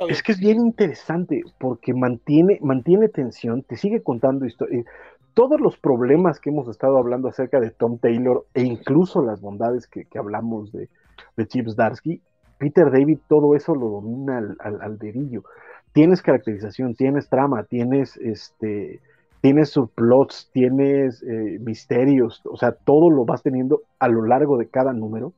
es 0.08 0.22
que 0.22 0.32
es 0.32 0.40
bien 0.40 0.58
interesante 0.58 1.42
porque 1.58 1.92
mantiene, 1.94 2.58
mantiene 2.62 3.08
tensión, 3.08 3.62
te 3.62 3.76
sigue 3.76 4.02
contando 4.02 4.46
historias. 4.46 4.86
Todos 5.34 5.60
los 5.60 5.76
problemas 5.76 6.40
que 6.40 6.50
hemos 6.50 6.68
estado 6.68 6.98
hablando 6.98 7.28
acerca 7.28 7.60
de 7.60 7.70
Tom 7.70 7.98
Taylor 7.98 8.46
e 8.54 8.62
incluso 8.62 9.22
las 9.22 9.40
bondades 9.40 9.86
que, 9.86 10.06
hablamos 10.18 10.72
de, 10.72 10.88
de 11.36 11.46
Chips 11.46 11.76
Darsky, 11.76 12.20
Peter 12.58 12.90
David 12.90 13.18
todo 13.28 13.54
eso 13.54 13.74
lo 13.74 13.88
domina 13.88 14.38
al, 14.38 14.56
al, 14.60 14.82
al 14.82 14.98
dedillo 14.98 15.44
tienes 15.92 16.22
caracterización, 16.22 16.94
tienes 16.94 17.28
trama, 17.28 17.64
tienes 17.64 18.16
este, 18.16 19.00
tienes 19.40 19.70
subplots, 19.70 20.50
tienes 20.52 21.22
eh, 21.22 21.58
misterios, 21.60 22.42
o 22.44 22.56
sea, 22.56 22.72
todo 22.72 23.10
lo 23.10 23.24
vas 23.24 23.42
teniendo 23.42 23.82
a 23.98 24.08
lo 24.08 24.24
largo 24.24 24.58
de 24.58 24.68
cada 24.68 24.92
número 24.92 25.32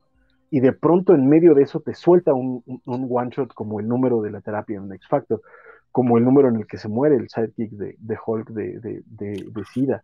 y 0.49 0.59
de 0.59 0.73
pronto 0.73 1.15
en 1.15 1.27
medio 1.27 1.53
de 1.53 1.63
eso 1.63 1.79
te 1.79 1.93
suelta 1.93 2.33
un, 2.33 2.63
one 2.85 3.29
shot 3.31 3.53
como 3.53 3.79
el 3.79 3.87
número 3.87 4.21
de 4.21 4.31
la 4.31 4.41
terapia 4.41 4.77
en 4.77 4.91
X 4.91 5.07
Factor, 5.07 5.41
como 5.91 6.17
el 6.17 6.25
número 6.25 6.49
en 6.49 6.57
el 6.57 6.67
que 6.67 6.77
se 6.77 6.89
muere 6.89 7.15
el 7.15 7.29
sidekick 7.29 7.71
de, 7.71 8.17
Hulk 8.25 8.49
de, 8.49 8.79
de, 8.79 9.01
de, 9.05 9.65
Sida, 9.73 10.03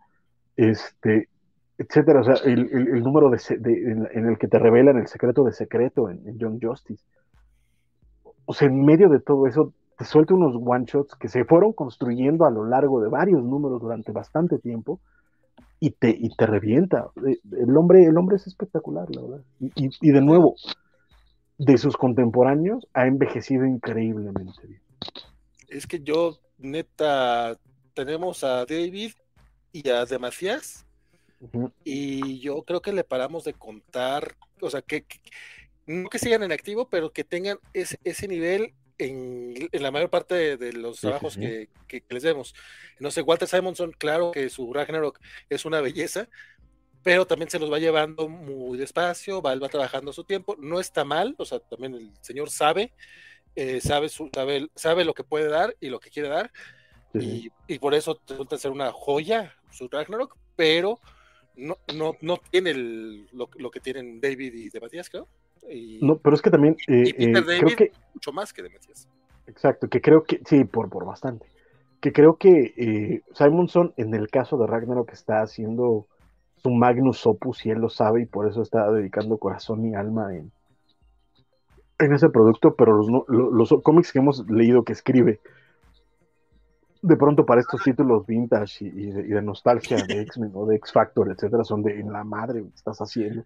este, 0.55 1.29
etcétera, 1.77 2.21
o 2.21 2.23
sea, 2.23 2.35
el, 2.45 3.03
número 3.03 3.29
de, 3.29 3.39
en, 4.13 4.27
el 4.27 4.37
que 4.37 4.47
te 4.47 4.59
revelan 4.59 4.97
el 4.97 5.07
secreto 5.07 5.43
de 5.43 5.51
secreto 5.51 6.09
en, 6.09 6.27
en 6.27 6.37
Young 6.37 6.59
Justice. 6.61 7.03
O 8.45 8.53
sea, 8.53 8.67
en 8.67 8.83
medio 8.83 9.09
de 9.09 9.19
todo 9.19 9.45
eso 9.45 9.73
te 9.99 10.05
suelta 10.05 10.33
unos 10.33 10.55
one 10.55 10.85
shots 10.85 11.13
que 11.15 11.27
se 11.27 11.43
fueron 11.43 11.73
construyendo 11.73 12.45
a 12.45 12.49
lo 12.49 12.63
largo 12.63 13.01
de 13.01 13.09
varios 13.09 13.43
números 13.43 13.81
durante 13.81 14.13
bastante 14.13 14.57
tiempo 14.57 15.01
y 15.77 15.91
te, 15.91 16.09
y 16.17 16.29
te 16.37 16.45
revienta. 16.45 17.09
Eh, 17.27 17.37
el 17.51 17.75
hombre, 17.75 18.05
el 18.05 18.17
hombre 18.17 18.37
es 18.37 18.47
espectacular, 18.47 19.13
la 19.13 19.21
verdad. 19.21 19.41
Y, 19.59 19.89
y, 19.99 20.11
de 20.11 20.21
nuevo, 20.21 20.55
de 21.57 21.77
sus 21.77 21.97
contemporáneos 21.97 22.87
ha 22.93 23.07
envejecido 23.07 23.65
increíblemente 23.65 24.65
bien. 24.65 24.81
Es 25.67 25.85
que 25.85 25.99
yo, 25.99 26.39
neta, 26.57 27.57
tenemos 27.93 28.45
a 28.45 28.65
David 28.65 29.11
y 29.73 29.89
a 29.89 30.05
Demasias, 30.05 30.85
y 31.83 32.39
yo 32.39 32.63
creo 32.63 32.81
que 32.81 32.93
le 32.93 33.03
paramos 33.03 33.43
de 33.43 33.53
contar, 33.53 34.37
o 34.61 34.69
sea, 34.69 34.81
que, 34.81 35.05
no 35.85 36.07
que 36.07 36.19
sigan 36.19 36.43
en 36.43 36.53
activo, 36.53 36.87
pero 36.89 37.11
que 37.11 37.25
tengan 37.25 37.57
ese, 37.73 37.99
ese 38.05 38.29
nivel 38.29 38.73
en, 38.99 39.69
la 39.71 39.91
mayor 39.91 40.09
parte 40.09 40.57
de, 40.57 40.73
los 40.73 40.99
trabajos 40.99 41.37
Que, 41.37 41.69
les 42.09 42.23
vemos. 42.23 42.53
No 42.99 43.09
sé, 43.09 43.21
Walter 43.21 43.47
Simonson, 43.47 43.93
claro 43.97 44.31
que 44.31 44.49
su 44.49 44.71
Ragnarok 44.73 45.19
es 45.49 45.65
una 45.65 45.81
belleza, 45.81 46.27
pero 47.01 47.25
también 47.25 47.49
se 47.49 47.59
los 47.59 47.71
va 47.71 47.79
llevando 47.79 48.27
muy 48.27 48.77
despacio, 48.77 49.41
va, 49.41 49.55
va 49.55 49.69
trabajando 49.69 50.11
a 50.11 50.13
su 50.13 50.25
tiempo, 50.25 50.55
no 50.59 50.79
está 50.79 51.05
mal, 51.05 51.33
o 51.37 51.45
sea, 51.45 51.59
también 51.59 51.95
el 51.95 52.11
señor 52.21 52.49
sabe, 52.49 52.91
eh, 53.55 53.79
sabe, 53.79 54.09
su, 54.09 54.29
sabe, 54.33 54.69
sabe 54.75 55.05
lo 55.05 55.13
que 55.13 55.23
puede 55.23 55.47
dar 55.47 55.75
y 55.79 55.89
lo 55.89 55.99
que 55.99 56.09
quiere 56.09 56.27
dar, 56.27 56.51
y, 57.13 57.49
por 57.79 57.95
eso 57.95 58.21
resulta 58.27 58.57
ser 58.57 58.69
una 58.69 58.91
joya 58.91 59.55
su 59.71 59.87
Ragnarok, 59.87 60.37
pero 60.55 60.99
no, 61.55 61.77
no, 61.95 62.15
no 62.21 62.37
tiene 62.51 62.73
lo, 62.73 63.49
lo, 63.55 63.71
que 63.71 63.79
tienen 63.79 64.21
David 64.21 64.53
y 64.53 64.69
de 64.69 64.79
Matías, 64.79 65.09
creo 65.09 65.27
no, 66.01 66.17
pero 66.17 66.35
es 66.35 66.41
que 66.41 66.49
también. 66.49 66.75
Eh, 66.87 67.13
eh, 67.17 67.33
creo 67.33 67.75
que, 67.75 67.91
mucho 68.13 68.31
más 68.31 68.53
que 68.53 68.63
de 68.63 68.71
Exacto, 69.47 69.87
que 69.87 70.01
creo 70.01 70.23
que. 70.23 70.41
Sí, 70.45 70.63
por, 70.63 70.89
por 70.89 71.05
bastante. 71.05 71.45
Que 72.01 72.13
creo 72.13 72.37
que 72.37 72.73
eh, 72.77 73.23
Simonson, 73.33 73.93
en 73.97 74.13
el 74.13 74.29
caso 74.29 74.57
de 74.57 74.67
Ragnarok, 74.67 75.11
está 75.11 75.41
haciendo 75.41 76.07
su 76.57 76.69
magnus 76.71 77.25
opus 77.25 77.65
y 77.65 77.71
él 77.71 77.79
lo 77.79 77.89
sabe 77.89 78.21
y 78.21 78.25
por 78.25 78.47
eso 78.47 78.61
está 78.61 78.89
dedicando 78.91 79.37
corazón 79.37 79.85
y 79.85 79.95
alma 79.95 80.35
en, 80.35 80.51
en 81.99 82.13
ese 82.13 82.29
producto. 82.29 82.75
Pero 82.75 82.97
los, 82.97 83.25
los, 83.27 83.81
cómics 83.83 84.11
que 84.11 84.19
hemos 84.19 84.49
leído 84.49 84.83
que 84.83 84.93
escribe, 84.93 85.41
de 87.01 87.15
pronto 87.17 87.45
para 87.45 87.61
estos 87.61 87.83
títulos 87.83 88.25
vintage 88.25 88.85
y, 88.85 89.11
de, 89.11 89.41
nostalgia 89.41 89.97
de 89.97 90.21
X-Men 90.21 90.51
o 90.53 90.65
de 90.65 90.77
X 90.77 90.91
Factor, 90.93 91.29
etcétera, 91.31 91.63
son 91.63 91.83
de 91.83 91.99
en 91.99 92.11
la 92.11 92.23
madre 92.23 92.61
que 92.61 92.75
estás 92.75 92.99
haciendo. 92.99 93.43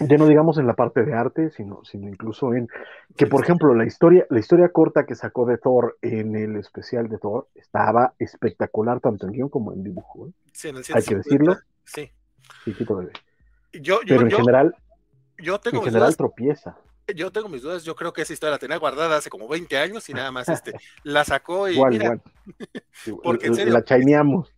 Ya 0.00 0.16
no 0.16 0.26
digamos 0.26 0.58
en 0.58 0.66
la 0.66 0.74
parte 0.74 1.04
de 1.04 1.14
arte, 1.14 1.50
sino, 1.50 1.84
sino 1.84 2.08
incluso 2.08 2.54
en 2.54 2.68
que, 3.16 3.26
por 3.26 3.42
ejemplo, 3.42 3.74
la 3.74 3.84
historia, 3.84 4.26
la 4.30 4.40
historia 4.40 4.70
corta 4.70 5.06
que 5.06 5.14
sacó 5.14 5.46
de 5.46 5.58
Thor 5.58 5.98
en 6.02 6.36
el 6.36 6.56
especial 6.56 7.08
de 7.08 7.18
Thor 7.18 7.48
estaba 7.54 8.14
espectacular 8.18 9.00
tanto 9.00 9.26
en 9.26 9.32
guion 9.32 9.48
como 9.48 9.72
en 9.72 9.82
dibujo. 9.82 10.28
¿eh? 10.28 10.32
Hay 10.94 11.02
que 11.02 11.16
decirlo. 11.16 11.58
Sí. 11.84 12.10
Yo, 13.72 14.00
Pero 14.06 14.22
en 14.22 14.30
general, 14.30 14.74
yo 15.38 15.58
tengo 15.58 15.78
en 15.78 15.84
general 15.84 16.16
tropieza. 16.16 16.76
Yo 17.14 17.32
tengo 17.32 17.48
mis 17.48 17.62
dudas, 17.62 17.84
yo 17.84 17.96
creo 17.96 18.12
que 18.12 18.22
esa 18.22 18.32
historia 18.32 18.52
la 18.52 18.58
tenía 18.58 18.76
guardada 18.76 19.16
hace 19.16 19.28
como 19.28 19.48
20 19.48 19.76
años 19.76 20.08
y 20.08 20.14
nada 20.14 20.30
más 20.30 20.48
este, 20.48 20.72
la 21.02 21.24
sacó 21.24 21.68
y 21.68 21.76
porque 23.22 23.46
en 23.48 23.54
serio, 23.54 23.72
la 23.72 23.84
chaineamos 23.84 24.54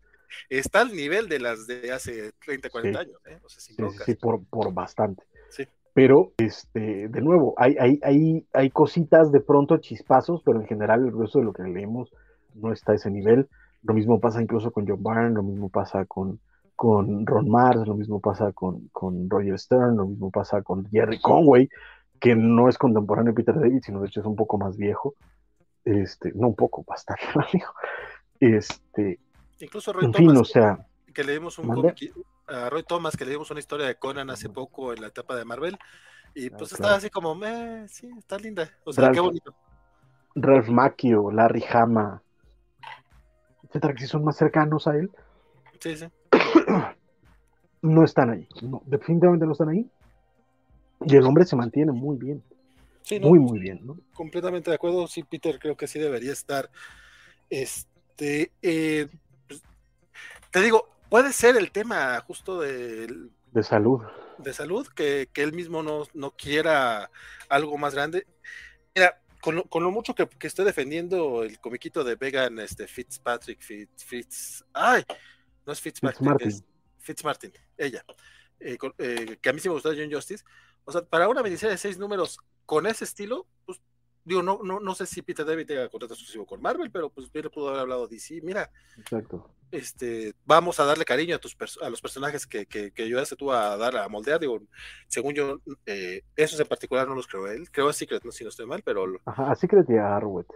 está 0.48 0.80
al 0.80 0.94
nivel 0.94 1.28
de 1.28 1.40
las 1.40 1.66
de 1.66 1.92
hace 1.92 2.32
30, 2.44 2.70
40 2.70 3.00
años, 3.00 3.20
¿eh? 3.26 3.38
sí, 3.46 4.14
por, 4.14 4.44
por, 4.44 4.72
bastante. 4.72 5.22
Pero, 5.94 6.32
este, 6.38 7.08
de 7.08 7.20
nuevo, 7.20 7.54
hay, 7.56 7.76
hay, 7.78 8.00
hay, 8.02 8.46
hay 8.52 8.70
cositas 8.70 9.30
de 9.30 9.40
pronto, 9.40 9.78
chispazos, 9.78 10.42
pero 10.44 10.60
en 10.60 10.66
general 10.66 11.06
el 11.06 11.16
resto 11.16 11.38
de 11.38 11.44
lo 11.44 11.52
que 11.52 11.62
leemos 11.62 12.10
no 12.54 12.72
está 12.72 12.92
a 12.92 12.94
ese 12.96 13.10
nivel. 13.10 13.48
Lo 13.82 13.94
mismo 13.94 14.18
pasa 14.18 14.42
incluso 14.42 14.72
con 14.72 14.88
John 14.88 15.02
Byrne, 15.02 15.34
lo 15.34 15.44
mismo 15.44 15.68
pasa 15.68 16.04
con, 16.04 16.40
con 16.74 17.24
Ron 17.26 17.48
Mars, 17.48 17.86
lo 17.86 17.94
mismo 17.94 18.20
pasa 18.20 18.52
con, 18.52 18.88
con 18.88 19.30
Roger 19.30 19.58
Stern, 19.58 19.96
lo 19.96 20.06
mismo 20.06 20.30
pasa 20.30 20.62
con 20.62 20.84
Jerry 20.90 21.20
Conway, 21.20 21.68
que 22.18 22.34
no 22.34 22.68
es 22.68 22.78
contemporáneo 22.78 23.32
de 23.32 23.36
Peter 23.36 23.54
David, 23.54 23.82
sino 23.84 24.00
de 24.00 24.08
hecho 24.08 24.20
es 24.20 24.26
un 24.26 24.36
poco 24.36 24.58
más 24.58 24.76
viejo. 24.76 25.14
Este, 25.84 26.32
no 26.34 26.48
un 26.48 26.54
poco, 26.56 26.82
bastante, 26.86 27.22
amigo. 27.34 27.68
Este, 28.40 29.20
Incluso 29.60 29.92
Roy 29.92 30.06
en 30.06 30.14
fin, 30.14 30.26
Thomas, 30.28 30.40
o 30.40 30.44
sea, 30.44 30.86
que 31.12 31.24
leímos 31.24 31.58
un 31.58 31.94
a 32.46 32.68
Roy 32.68 32.82
Thomas, 32.82 33.16
que 33.16 33.24
leímos 33.24 33.50
una 33.50 33.60
historia 33.60 33.86
de 33.86 33.96
Conan 33.96 34.28
hace 34.30 34.50
poco 34.50 34.92
en 34.92 35.00
la 35.00 35.06
etapa 35.06 35.34
de 35.36 35.44
Marvel, 35.44 35.78
y 36.34 36.48
Ah, 36.48 36.56
pues 36.58 36.70
claro. 36.70 36.74
estaba 36.74 36.94
así 36.96 37.08
como, 37.10 37.34
"Meh, 37.34 37.88
sí, 37.88 38.10
está 38.18 38.36
linda. 38.38 38.70
O 38.84 38.92
sea, 38.92 39.04
Ralph. 39.04 39.14
qué 39.14 39.20
bonito. 39.20 39.54
Ralph 40.34 40.68
Macchio, 40.68 41.30
Larry 41.30 41.64
Hama, 41.72 42.22
etcétera, 43.62 43.94
que 43.94 44.00
sí 44.00 44.08
son 44.08 44.24
más 44.24 44.36
cercanos 44.36 44.86
a 44.86 44.96
él, 44.96 45.10
Sí, 45.80 45.96
sí. 45.96 46.06
no 47.82 48.04
están 48.04 48.30
ahí. 48.30 48.48
No, 48.62 48.82
definitivamente 48.86 49.46
no 49.46 49.52
están 49.52 49.68
ahí. 49.68 49.88
Y 51.06 51.16
el 51.16 51.24
hombre 51.24 51.44
se 51.44 51.56
mantiene 51.56 51.92
muy 51.92 52.16
bien, 52.16 52.42
Sí, 53.02 53.18
no, 53.20 53.28
muy, 53.28 53.38
muy 53.38 53.58
bien, 53.58 53.80
¿no? 53.84 53.98
completamente 54.14 54.70
de 54.70 54.76
acuerdo. 54.76 55.06
Sí, 55.06 55.22
Peter, 55.22 55.58
creo 55.58 55.76
que 55.76 55.86
sí 55.86 55.98
debería 55.98 56.32
estar. 56.32 56.70
Este, 57.50 58.50
eh, 58.62 59.08
te 60.54 60.60
digo, 60.60 60.88
puede 61.10 61.32
ser 61.32 61.56
el 61.56 61.72
tema 61.72 62.20
justo 62.20 62.60
del 62.60 63.32
De 63.50 63.64
salud. 63.64 64.00
de 64.38 64.52
salud, 64.54 64.86
que, 64.94 65.28
que 65.32 65.42
él 65.42 65.52
mismo 65.52 65.82
no, 65.82 66.04
no 66.14 66.30
quiera 66.30 67.10
algo 67.48 67.76
más 67.76 67.92
grande. 67.92 68.24
Mira, 68.94 69.20
con 69.40 69.56
lo, 69.56 69.64
con 69.64 69.82
lo 69.82 69.90
mucho 69.90 70.14
que, 70.14 70.28
que 70.28 70.46
estoy 70.46 70.64
defendiendo 70.64 71.42
el 71.42 71.58
comiquito 71.58 72.04
de 72.04 72.14
Vegan, 72.14 72.60
este 72.60 72.86
Fitzpatrick, 72.86 73.60
Fitz, 73.60 74.04
Fitz, 74.04 74.64
ay, 74.72 75.02
no 75.66 75.72
es 75.72 75.80
Fitzpatrick, 75.80 76.18
Fitzmartin. 76.18 76.48
es 76.48 76.64
Fitzmartin, 77.00 77.52
ella, 77.76 78.04
eh, 78.60 78.78
con- 78.78 78.94
eh, 78.98 79.36
que 79.42 79.48
a 79.48 79.52
mí 79.52 79.58
sí 79.58 79.68
me 79.68 79.74
gustó 79.74 79.90
John 79.90 80.10
Justice. 80.12 80.44
O 80.84 80.92
sea, 80.92 81.02
para 81.02 81.28
una 81.28 81.42
miniserie 81.42 81.72
de 81.72 81.78
seis 81.78 81.98
números 81.98 82.38
con 82.64 82.86
ese 82.86 83.02
estilo, 83.04 83.44
pues 83.66 83.80
digo, 84.24 84.42
no, 84.42 84.60
no, 84.62 84.80
no 84.80 84.94
sé 84.94 85.06
si 85.06 85.22
Peter 85.22 85.44
David 85.44 85.66
tenga 85.66 85.88
contrato 85.88 86.14
exclusivo 86.14 86.46
con 86.46 86.60
Marvel, 86.62 86.90
pero 86.90 87.10
pues 87.10 87.30
bien 87.30 87.44
le 87.44 87.50
pudo 87.50 87.68
haber 87.68 87.80
hablado 87.80 88.08
DC, 88.08 88.40
mira, 88.42 88.70
Exacto. 88.98 89.50
este, 89.70 90.34
vamos 90.44 90.80
a 90.80 90.84
darle 90.84 91.04
cariño 91.04 91.36
a, 91.36 91.38
tus 91.38 91.56
a 91.82 91.90
los 91.90 92.00
personajes 92.00 92.46
que, 92.46 92.66
que, 92.66 92.90
que 92.92 93.02
ayudaste 93.02 93.36
tú 93.36 93.52
a 93.52 93.76
dar 93.76 93.96
a 93.96 94.08
moldear. 94.08 94.40
Digo, 94.40 94.60
según 95.08 95.34
yo, 95.34 95.58
eh, 95.86 96.22
esos 96.36 96.58
en 96.58 96.66
particular 96.66 97.06
no 97.06 97.14
los 97.14 97.26
creo 97.26 97.46
él. 97.48 97.70
Creo 97.70 97.88
a 97.88 97.92
Secret, 97.92 98.24
no 98.24 98.32
si 98.32 98.44
no 98.44 98.50
estoy 98.50 98.66
mal, 98.66 98.82
pero 98.82 99.06
Ajá, 99.24 99.50
así 99.52 99.68
que 99.68 99.76
y 99.88 99.96
a 99.96 100.16
Arrowet. 100.16 100.46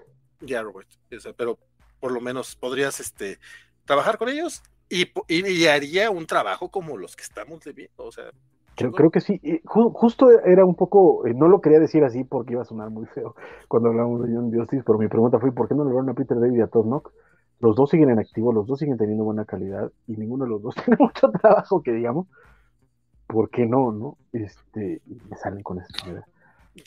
ya, 0.40 0.62
Robert. 0.62 0.88
o 1.14 1.20
sea, 1.20 1.32
pero 1.32 1.58
por 2.00 2.12
lo 2.12 2.20
menos 2.20 2.56
podrías 2.56 3.00
este, 3.00 3.38
trabajar 3.84 4.18
con 4.18 4.28
ellos 4.28 4.62
y, 4.88 5.02
y, 5.26 5.46
y 5.46 5.66
haría 5.66 6.10
un 6.10 6.26
trabajo 6.26 6.70
como 6.70 6.96
los 6.96 7.16
que 7.16 7.24
estamos 7.24 7.60
viendo. 7.74 8.04
O 8.04 8.12
sea, 8.12 8.30
Creo, 8.78 9.10
que 9.10 9.20
sí. 9.20 9.40
Justo 9.64 10.30
era 10.44 10.64
un 10.64 10.76
poco, 10.76 11.26
eh, 11.26 11.34
no 11.34 11.48
lo 11.48 11.60
quería 11.60 11.80
decir 11.80 12.04
así 12.04 12.22
porque 12.22 12.52
iba 12.52 12.62
a 12.62 12.64
sonar 12.64 12.90
muy 12.90 13.06
feo 13.06 13.34
cuando 13.66 13.88
hablamos 13.88 14.22
de 14.22 14.34
John 14.34 14.52
Justice, 14.52 14.84
pero 14.86 14.98
mi 14.98 15.08
pregunta 15.08 15.40
fue, 15.40 15.50
¿por 15.50 15.68
qué 15.68 15.74
no 15.74 15.84
le 15.84 15.90
dieron 15.90 16.08
a 16.08 16.14
Peter 16.14 16.38
David 16.38 16.58
y 16.58 16.60
a 16.60 16.68
Todd 16.68 16.84
Knock? 16.84 17.12
Los 17.60 17.74
dos 17.74 17.90
siguen 17.90 18.10
en 18.10 18.20
activo, 18.20 18.52
los 18.52 18.68
dos 18.68 18.78
siguen 18.78 18.96
teniendo 18.96 19.24
buena 19.24 19.44
calidad 19.44 19.90
y 20.06 20.16
ninguno 20.16 20.44
de 20.44 20.50
los 20.50 20.62
dos 20.62 20.74
tiene 20.84 20.96
mucho 20.98 21.30
trabajo, 21.32 21.82
que 21.82 21.92
digamos. 21.92 22.28
¿Por 23.26 23.50
qué 23.50 23.66
no, 23.66 23.92
no? 23.92 24.16
Este, 24.32 25.02
y 25.06 25.20
me 25.28 25.36
salen 25.36 25.62
con 25.62 25.80
esta. 25.80 26.24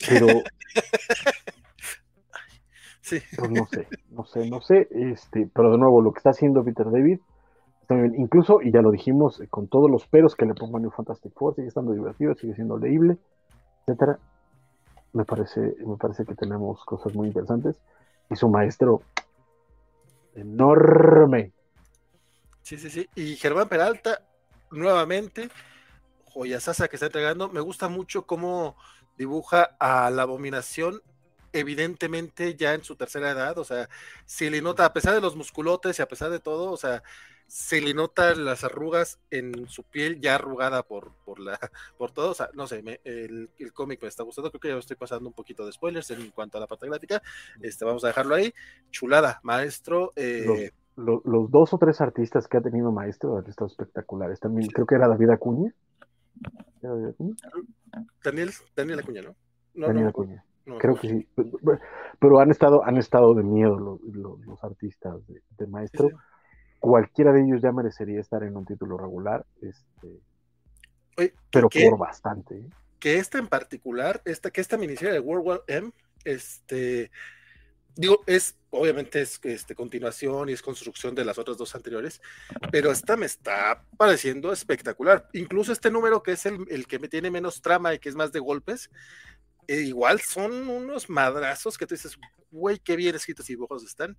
Pero, 0.08 0.26
sí, 3.02 3.18
pues 3.36 3.50
no 3.50 3.66
sé, 3.66 3.86
no 4.10 4.24
sé, 4.24 4.50
no 4.50 4.60
sé. 4.60 4.88
Este, 4.90 5.48
pero 5.54 5.70
de 5.70 5.78
nuevo, 5.78 6.00
lo 6.00 6.12
que 6.12 6.18
está 6.18 6.30
haciendo 6.30 6.64
Peter 6.64 6.90
David 6.90 7.20
bien. 7.94 8.14
Incluso, 8.20 8.60
y 8.62 8.72
ya 8.72 8.82
lo 8.82 8.90
dijimos, 8.90 9.40
eh, 9.40 9.48
con 9.48 9.68
todos 9.68 9.90
los 9.90 10.06
peros 10.06 10.36
que 10.36 10.46
le 10.46 10.54
pongo 10.54 10.76
a 10.76 10.80
New 10.80 10.90
Fantastic 10.90 11.32
Four, 11.34 11.54
sigue 11.54 11.68
estando 11.68 11.92
divertido, 11.92 12.34
sigue 12.34 12.54
siendo 12.54 12.78
leíble, 12.78 13.18
etcétera. 13.86 14.18
Me 15.12 15.24
parece, 15.24 15.74
me 15.84 15.96
parece 15.96 16.24
que 16.24 16.34
tenemos 16.34 16.84
cosas 16.84 17.14
muy 17.14 17.28
interesantes. 17.28 17.80
Y 18.30 18.36
su 18.36 18.48
maestro, 18.48 19.02
enorme. 20.34 21.52
sí, 22.62 22.78
sí, 22.78 22.88
sí. 22.88 23.08
Y 23.14 23.36
Germán 23.36 23.68
Peralta, 23.68 24.22
nuevamente, 24.70 25.50
joyasasa 26.32 26.88
que 26.88 26.96
está 26.96 27.06
entregando. 27.06 27.50
Me 27.50 27.60
gusta 27.60 27.88
mucho 27.88 28.26
cómo 28.26 28.76
dibuja 29.18 29.76
a 29.78 30.10
la 30.10 30.22
abominación 30.22 31.02
evidentemente 31.52 32.54
ya 32.56 32.74
en 32.74 32.82
su 32.82 32.96
tercera 32.96 33.30
edad, 33.30 33.58
o 33.58 33.64
sea, 33.64 33.88
se 34.24 34.50
le 34.50 34.62
nota, 34.62 34.84
a 34.84 34.92
pesar 34.92 35.14
de 35.14 35.20
los 35.20 35.36
musculotes 35.36 35.98
y 35.98 36.02
a 36.02 36.08
pesar 36.08 36.30
de 36.30 36.40
todo, 36.40 36.72
o 36.72 36.76
sea, 36.76 37.02
se 37.54 37.82
le 37.82 37.92
notan 37.92 38.46
las 38.46 38.64
arrugas 38.64 39.18
en 39.30 39.68
su 39.68 39.82
piel 39.82 40.18
ya 40.22 40.36
arrugada 40.36 40.82
por, 40.84 41.12
por 41.26 41.38
la 41.38 41.58
por 41.98 42.10
todo, 42.10 42.30
o 42.30 42.34
sea, 42.34 42.48
no 42.54 42.66
sé, 42.66 42.82
me- 42.82 43.00
el, 43.04 43.50
el 43.58 43.72
cómic 43.74 44.00
me 44.00 44.08
está 44.08 44.22
gustando, 44.22 44.50
creo 44.50 44.60
que 44.60 44.68
ya 44.68 44.76
estoy 44.78 44.96
pasando 44.96 45.28
un 45.28 45.34
poquito 45.34 45.66
de 45.66 45.72
spoilers 45.72 46.10
en 46.12 46.30
cuanto 46.30 46.56
a 46.56 46.62
la 46.62 46.66
parte 46.66 46.86
gráfica, 46.86 47.20
este, 47.60 47.84
vamos 47.84 48.04
a 48.04 48.06
dejarlo 48.06 48.34
ahí, 48.36 48.54
chulada, 48.90 49.38
maestro, 49.42 50.12
eh, 50.16 50.70
Lo- 50.96 51.20
los 51.26 51.50
dos 51.50 51.74
o 51.74 51.78
tres 51.78 52.00
artistas 52.00 52.48
que 52.48 52.56
ha 52.56 52.62
tenido 52.62 52.90
maestro 52.90 53.36
han 53.36 53.46
estado 53.46 53.66
espectaculares. 53.68 54.40
También 54.40 54.68
creo 54.70 54.86
que 54.86 54.94
era 54.94 55.06
David 55.08 55.28
Acuña. 55.30 55.74
¿Era 56.82 56.92
David 56.94 57.06
Acuña? 57.08 57.36
Daniel, 58.24 58.50
Daniel 58.74 58.98
Acuña, 59.00 59.22
¿no? 59.22 59.34
No, 59.74 59.86
Daniel 59.88 60.04
no, 60.04 60.10
Acuña. 60.10 60.44
no, 60.66 60.78
Creo 60.78 60.96
que 60.98 61.08
sí. 61.08 61.28
Pero- 62.18 62.40
han 62.40 62.50
estado, 62.50 62.82
han 62.84 62.96
estado 62.96 63.34
de 63.34 63.42
miedo 63.42 63.78
los, 63.78 64.00
los- 64.02 64.40
los 64.46 64.64
artistas 64.64 65.26
de, 65.26 65.42
de 65.58 65.66
maestro. 65.66 66.08
Sí, 66.08 66.14
sí. 66.14 66.20
Cualquiera 66.82 67.32
de 67.32 67.44
ellos 67.44 67.62
ya 67.62 67.70
merecería 67.70 68.20
estar 68.20 68.42
en 68.42 68.56
un 68.56 68.66
título 68.66 68.98
regular, 68.98 69.46
este, 69.60 70.20
Oye, 71.16 71.32
pero 71.50 71.68
¿qué? 71.68 71.88
por 71.88 71.98
bastante. 71.98 72.56
¿eh? 72.56 72.68
que 73.02 73.18
esta 73.18 73.38
en 73.38 73.48
particular, 73.48 74.22
esta, 74.24 74.52
que 74.52 74.60
esta 74.60 74.76
miniserie 74.76 75.12
de 75.12 75.18
World 75.18 75.44
War 75.44 75.64
M, 75.66 75.92
este, 76.24 77.10
digo, 77.96 78.22
es, 78.28 78.56
obviamente 78.70 79.20
es 79.20 79.40
este, 79.42 79.74
continuación 79.74 80.48
y 80.48 80.52
es 80.52 80.62
construcción 80.62 81.12
de 81.16 81.24
las 81.24 81.36
otras 81.36 81.56
dos 81.56 81.74
anteriores, 81.74 82.20
pero 82.70 82.92
esta 82.92 83.16
me 83.16 83.26
está 83.26 83.84
pareciendo 83.96 84.52
espectacular. 84.52 85.28
Incluso 85.32 85.72
este 85.72 85.90
número 85.90 86.22
que 86.22 86.32
es 86.32 86.46
el, 86.46 86.64
el 86.68 86.86
que 86.86 87.00
me 87.00 87.08
tiene 87.08 87.28
menos 87.28 87.60
trama 87.60 87.92
y 87.92 87.98
que 87.98 88.08
es 88.08 88.14
más 88.14 88.30
de 88.30 88.38
golpes, 88.38 88.88
eh, 89.66 89.80
igual 89.80 90.20
son 90.20 90.68
unos 90.68 91.10
madrazos 91.10 91.78
que 91.78 91.86
tú 91.88 91.94
dices, 91.94 92.16
güey, 92.52 92.78
qué 92.78 92.94
bien 92.96 93.16
escritos 93.16 93.50
y 93.50 93.54
dibujos 93.54 93.84
están 93.84 94.16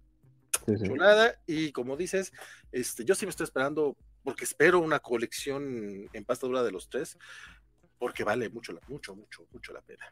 Sí, 0.66 0.78
sí. 0.78 0.86
chulada 0.86 1.36
y 1.46 1.72
como 1.72 1.98
dices, 1.98 2.32
este, 2.72 3.04
yo 3.06 3.16
sí 3.16 3.26
me 3.26 3.32
estoy 3.32 3.44
esperando 3.46 3.96
porque 4.24 4.46
espero 4.46 4.80
una 4.80 5.00
colección 5.00 6.08
en 6.14 6.26
pasta 6.26 6.48
dura 6.48 6.64
de 6.64 6.72
los 6.72 6.90
tres 6.90 7.18
porque 8.00 8.24
vale 8.24 8.50
mucho, 8.50 8.74
mucho, 8.88 9.16
mucho, 9.16 9.46
mucho 9.52 9.74
la 9.74 9.82
pena. 9.82 10.06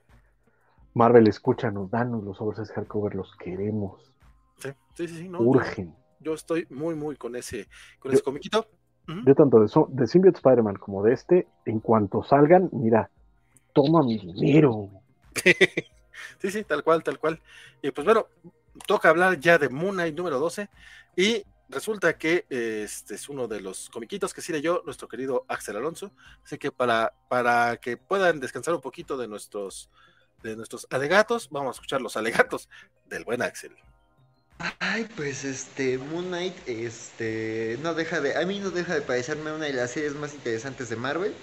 Marvel, 0.94 1.28
escúchanos, 1.28 1.90
danos 1.90 2.24
los 2.24 2.40
overseas 2.42 2.72
hardcover, 2.72 3.16
los 3.16 3.36
queremos. 3.38 4.12
Sí, 4.58 4.70
sí, 4.96 5.08
sí, 5.08 5.30
no, 5.30 5.40
Urgen. 5.40 5.96
yo 6.20 6.34
estoy 6.34 6.68
muy, 6.70 6.96
muy 6.96 7.16
con 7.16 7.36
ese, 7.36 7.68
con 8.00 8.12
Yo- 8.12 8.16
ese 8.16 8.24
comiquito. 8.24 8.68
Yo 9.26 9.36
tanto 9.36 9.60
de, 9.60 9.68
so- 9.68 9.88
de 9.92 10.08
Symbiote 10.08 10.38
Spider-Man 10.38 10.76
como 10.76 11.04
de 11.04 11.14
este, 11.14 11.48
en 11.66 11.80
cuanto 11.80 12.24
salgan, 12.24 12.70
mira, 12.72 13.10
toma 13.74 14.04
mi 14.04 14.18
dinero. 14.18 14.90
sí, 16.40 16.52
sí, 16.52 16.64
tal 16.64 16.84
cual, 16.84 17.04
tal 17.04 17.20
cual. 17.20 17.40
Y 17.82 17.92
pues 17.92 18.06
bueno, 18.06 18.28
toca 18.88 19.10
hablar 19.10 19.40
ya 19.40 19.58
de 19.58 19.70
Moon 19.70 19.96
Knight 19.96 20.16
número 20.16 20.40
12 20.40 20.70
y 21.16 21.44
resulta 21.70 22.18
que 22.18 22.46
este 22.50 23.16
es 23.16 23.30
uno 23.30 23.48
de 23.48 23.62
los 23.62 23.90
comiquitos 23.90 24.34
que 24.34 24.42
sí 24.42 24.52
leyó 24.52 24.84
nuestro 24.86 25.08
querido 25.08 25.46
Axel 25.48 25.78
Alonso, 25.78 26.12
así 26.44 26.58
que 26.58 26.72
para, 26.72 27.14
para 27.30 27.78
que 27.78 27.98
puedan 27.98 28.40
descansar 28.40 28.74
un 28.74 28.82
poquito 28.82 29.18
de 29.18 29.28
nuestros 29.28 29.90
de 30.44 30.56
nuestros 30.56 30.88
alegatos, 30.90 31.50
vamos 31.52 31.76
a 31.76 31.78
escuchar 31.78 32.02
los 32.02 32.18
alegatos 32.18 32.68
del 33.08 33.24
buen 33.24 33.42
Axel. 33.42 33.76
Ay, 34.80 35.08
pues 35.16 35.44
este, 35.44 35.98
Moon 35.98 36.28
Knight, 36.28 36.56
este, 36.68 37.80
no 37.82 37.94
deja 37.94 38.22
de, 38.22 38.36
a 38.36 38.46
mí 38.46 38.60
no 38.60 38.70
deja 38.70 38.94
de 38.94 39.02
parecerme 39.02 39.52
una 39.52 39.66
de 39.66 39.74
las 39.74 39.92
series 39.92 40.14
más 40.16 40.34
interesantes 40.34 40.90
de 40.90 40.96
Marvel. 40.96 41.34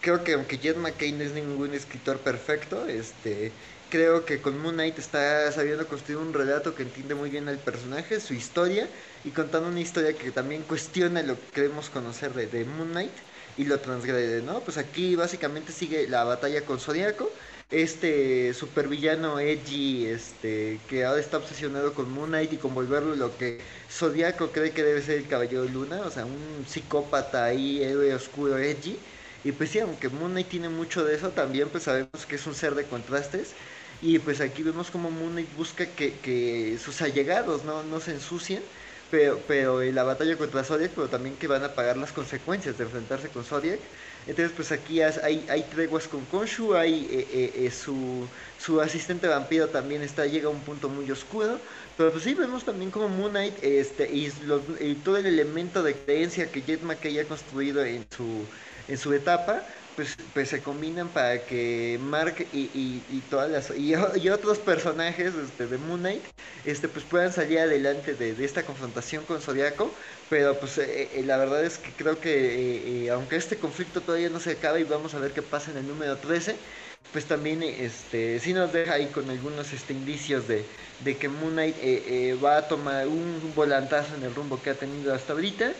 Creo 0.00 0.22
que 0.24 0.34
aunque 0.34 0.58
Jed 0.58 0.76
McKay 0.76 1.12
no 1.12 1.24
es 1.24 1.32
ningún 1.32 1.74
escritor 1.74 2.18
perfecto, 2.18 2.86
este, 2.86 3.52
creo 3.90 4.24
que 4.24 4.40
con 4.40 4.58
Moon 4.58 4.74
Knight 4.74 4.98
está 4.98 5.50
sabiendo 5.52 5.88
construir 5.88 6.18
un 6.18 6.32
relato 6.32 6.74
que 6.74 6.82
entiende 6.84 7.14
muy 7.14 7.30
bien 7.30 7.48
al 7.48 7.58
personaje, 7.60 8.20
su 8.20 8.34
historia, 8.34 8.88
y 9.24 9.32
contando 9.32 9.68
una 9.68 9.80
historia 9.80 10.16
que 10.16 10.32
también 10.32 10.64
cuestiona 10.64 11.22
lo 11.22 11.38
que 11.38 11.48
queremos 11.52 11.90
conocer 11.90 12.32
de, 12.34 12.46
de 12.46 12.64
Moon 12.64 12.90
Knight 12.90 13.12
y 13.56 13.64
lo 13.64 13.80
transgrede, 13.80 14.42
¿no? 14.42 14.64
Pues 14.64 14.78
aquí 14.78 15.16
básicamente 15.16 15.72
sigue 15.72 16.08
la 16.08 16.24
batalla 16.24 16.64
con 16.64 16.80
Zodiaco, 16.80 17.34
este 17.70 18.54
supervillano 18.54 19.38
edgy, 19.40 20.06
este, 20.06 20.84
que 20.88 21.04
ahora 21.04 21.20
está 21.20 21.38
obsesionado 21.38 21.94
con 21.94 22.10
Moon 22.10 22.30
Knight 22.30 22.52
y 22.54 22.58
con 22.58 22.74
volverlo 22.74 23.14
lo 23.16 23.36
que 23.36 23.60
Zodiaco 23.90 24.52
cree 24.52 24.72
que 24.72 24.82
debe 24.84 25.02
ser 25.02 25.18
el 25.18 25.28
Caballero 25.28 25.64
Luna, 25.66 26.02
o 26.06 26.10
sea, 26.10 26.24
un 26.26 26.64
psicópata 26.66 27.44
ahí, 27.44 27.82
héroe 27.82 28.14
oscuro 28.14 28.58
edgy. 28.58 29.04
Y 29.42 29.52
pues 29.52 29.70
sí, 29.70 29.78
aunque 29.78 30.08
Moon 30.10 30.32
Knight 30.32 30.48
tiene 30.48 30.68
mucho 30.68 31.04
de 31.04 31.14
eso, 31.14 31.32
también 31.32 31.70
pues 31.70 31.84
sabemos 31.84 32.26
que 32.28 32.36
es 32.36 32.46
un 32.46 32.54
ser 32.54 32.74
de 32.74 32.86
contrastes. 32.86 33.56
Y 34.02 34.18
pues 34.18 34.40
aquí 34.40 34.62
vemos 34.62 34.90
como 34.90 35.10
Moon 35.10 35.32
Knight 35.32 35.54
busca 35.56 35.86
que, 35.86 36.14
que 36.14 36.78
sus 36.82 37.02
allegados 37.02 37.64
no, 37.64 37.82
no 37.82 38.00
se 38.00 38.12
ensucien, 38.12 38.62
pero, 39.10 39.40
pero 39.46 39.82
en 39.82 39.94
la 39.94 40.04
batalla 40.04 40.36
contra 40.36 40.64
Zodiac, 40.64 40.92
pero 40.94 41.08
también 41.08 41.36
que 41.36 41.46
van 41.46 41.64
a 41.64 41.74
pagar 41.74 41.96
las 41.96 42.12
consecuencias 42.12 42.78
de 42.78 42.84
enfrentarse 42.84 43.28
con 43.28 43.44
Zodiac. 43.44 43.80
Entonces, 44.26 44.52
pues 44.54 44.70
aquí 44.70 45.00
hay, 45.00 45.46
hay 45.48 45.62
treguas 45.64 46.06
con 46.06 46.24
Konshu, 46.26 46.74
hay 46.74 47.08
eh, 47.10 47.52
eh, 47.54 47.70
su, 47.70 48.28
su 48.58 48.80
asistente 48.80 49.26
vampiro 49.26 49.68
también 49.68 50.02
está, 50.02 50.26
llega 50.26 50.46
a 50.46 50.50
un 50.50 50.60
punto 50.60 50.88
muy 50.88 51.10
oscuro. 51.10 51.58
Pero 51.96 52.12
pues 52.12 52.24
sí, 52.24 52.34
vemos 52.34 52.64
también 52.64 52.90
como 52.90 53.08
Moon 53.08 53.30
Knight 53.30 53.62
este, 53.62 54.10
y, 54.10 54.30
todo 55.04 55.16
el 55.16 55.26
elemento 55.26 55.82
de 55.82 55.94
creencia 55.94 56.50
que 56.50 56.62
Jet 56.62 56.82
McKay 56.82 57.18
ha 57.18 57.24
construido 57.24 57.84
en 57.84 58.06
su, 58.10 58.46
en 58.88 58.98
su 58.98 59.12
etapa, 59.12 59.62
pues, 59.96 60.16
pues 60.32 60.48
se 60.48 60.62
combinan 60.62 61.08
para 61.08 61.44
que 61.44 61.98
Mark 62.00 62.46
y, 62.52 63.00
todas 63.30 63.50
las 63.50 63.76
y, 63.76 63.94
otros 64.28 64.58
personajes 64.58 65.34
este, 65.34 65.66
de 65.66 65.78
Moon 65.78 66.00
Knight 66.00 66.22
este, 66.64 66.88
pues 66.88 67.04
puedan 67.04 67.32
salir 67.32 67.58
adelante 67.58 68.14
de, 68.14 68.44
esta 68.44 68.64
confrontación 68.64 69.24
con 69.24 69.40
Zodiaco. 69.40 69.90
Pero 70.28 70.58
pues 70.58 70.78
eh, 70.78 71.08
eh, 71.12 71.22
la 71.24 71.36
verdad 71.36 71.64
es 71.64 71.78
que 71.78 71.90
creo 71.92 72.20
que 72.20 73.04
eh, 73.04 73.10
aunque 73.10 73.36
este 73.36 73.56
conflicto 73.56 74.00
todavía 74.00 74.30
no 74.30 74.38
se 74.38 74.52
acaba 74.52 74.78
y 74.78 74.84
vamos 74.84 75.14
a 75.14 75.18
ver 75.18 75.32
qué 75.32 75.42
pasa 75.42 75.72
en 75.72 75.78
el 75.78 75.88
número 75.88 76.16
13, 76.18 76.54
pues 77.12 77.24
también 77.24 77.62
este 77.62 78.38
sí 78.38 78.52
nos 78.52 78.72
deja 78.72 78.94
ahí 78.94 79.06
con 79.06 79.28
algunos 79.28 79.72
este, 79.72 79.92
indicios 79.92 80.46
de, 80.46 80.64
que 81.16 81.28
Moon 81.28 81.52
Knight 81.52 81.76
va 82.42 82.58
a 82.58 82.68
tomar 82.68 83.08
un 83.08 83.52
volantazo 83.56 84.14
en 84.14 84.22
el 84.22 84.34
rumbo 84.34 84.62
que 84.62 84.70
ha 84.70 84.74
tenido 84.74 85.12
hasta 85.12 85.32
ahorita 85.32 85.72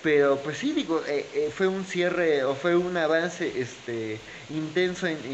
pero 0.00 0.42
pues 0.42 0.58
sí 0.58 0.72
digo 0.72 1.04
eh, 1.06 1.28
eh, 1.32 1.50
fue 1.50 1.66
un 1.66 1.84
cierre 1.84 2.44
o 2.44 2.54
fue 2.54 2.76
un 2.76 2.96
avance 2.96 3.60
este 3.60 4.22
intenso 4.48 5.06
en, 5.08 5.24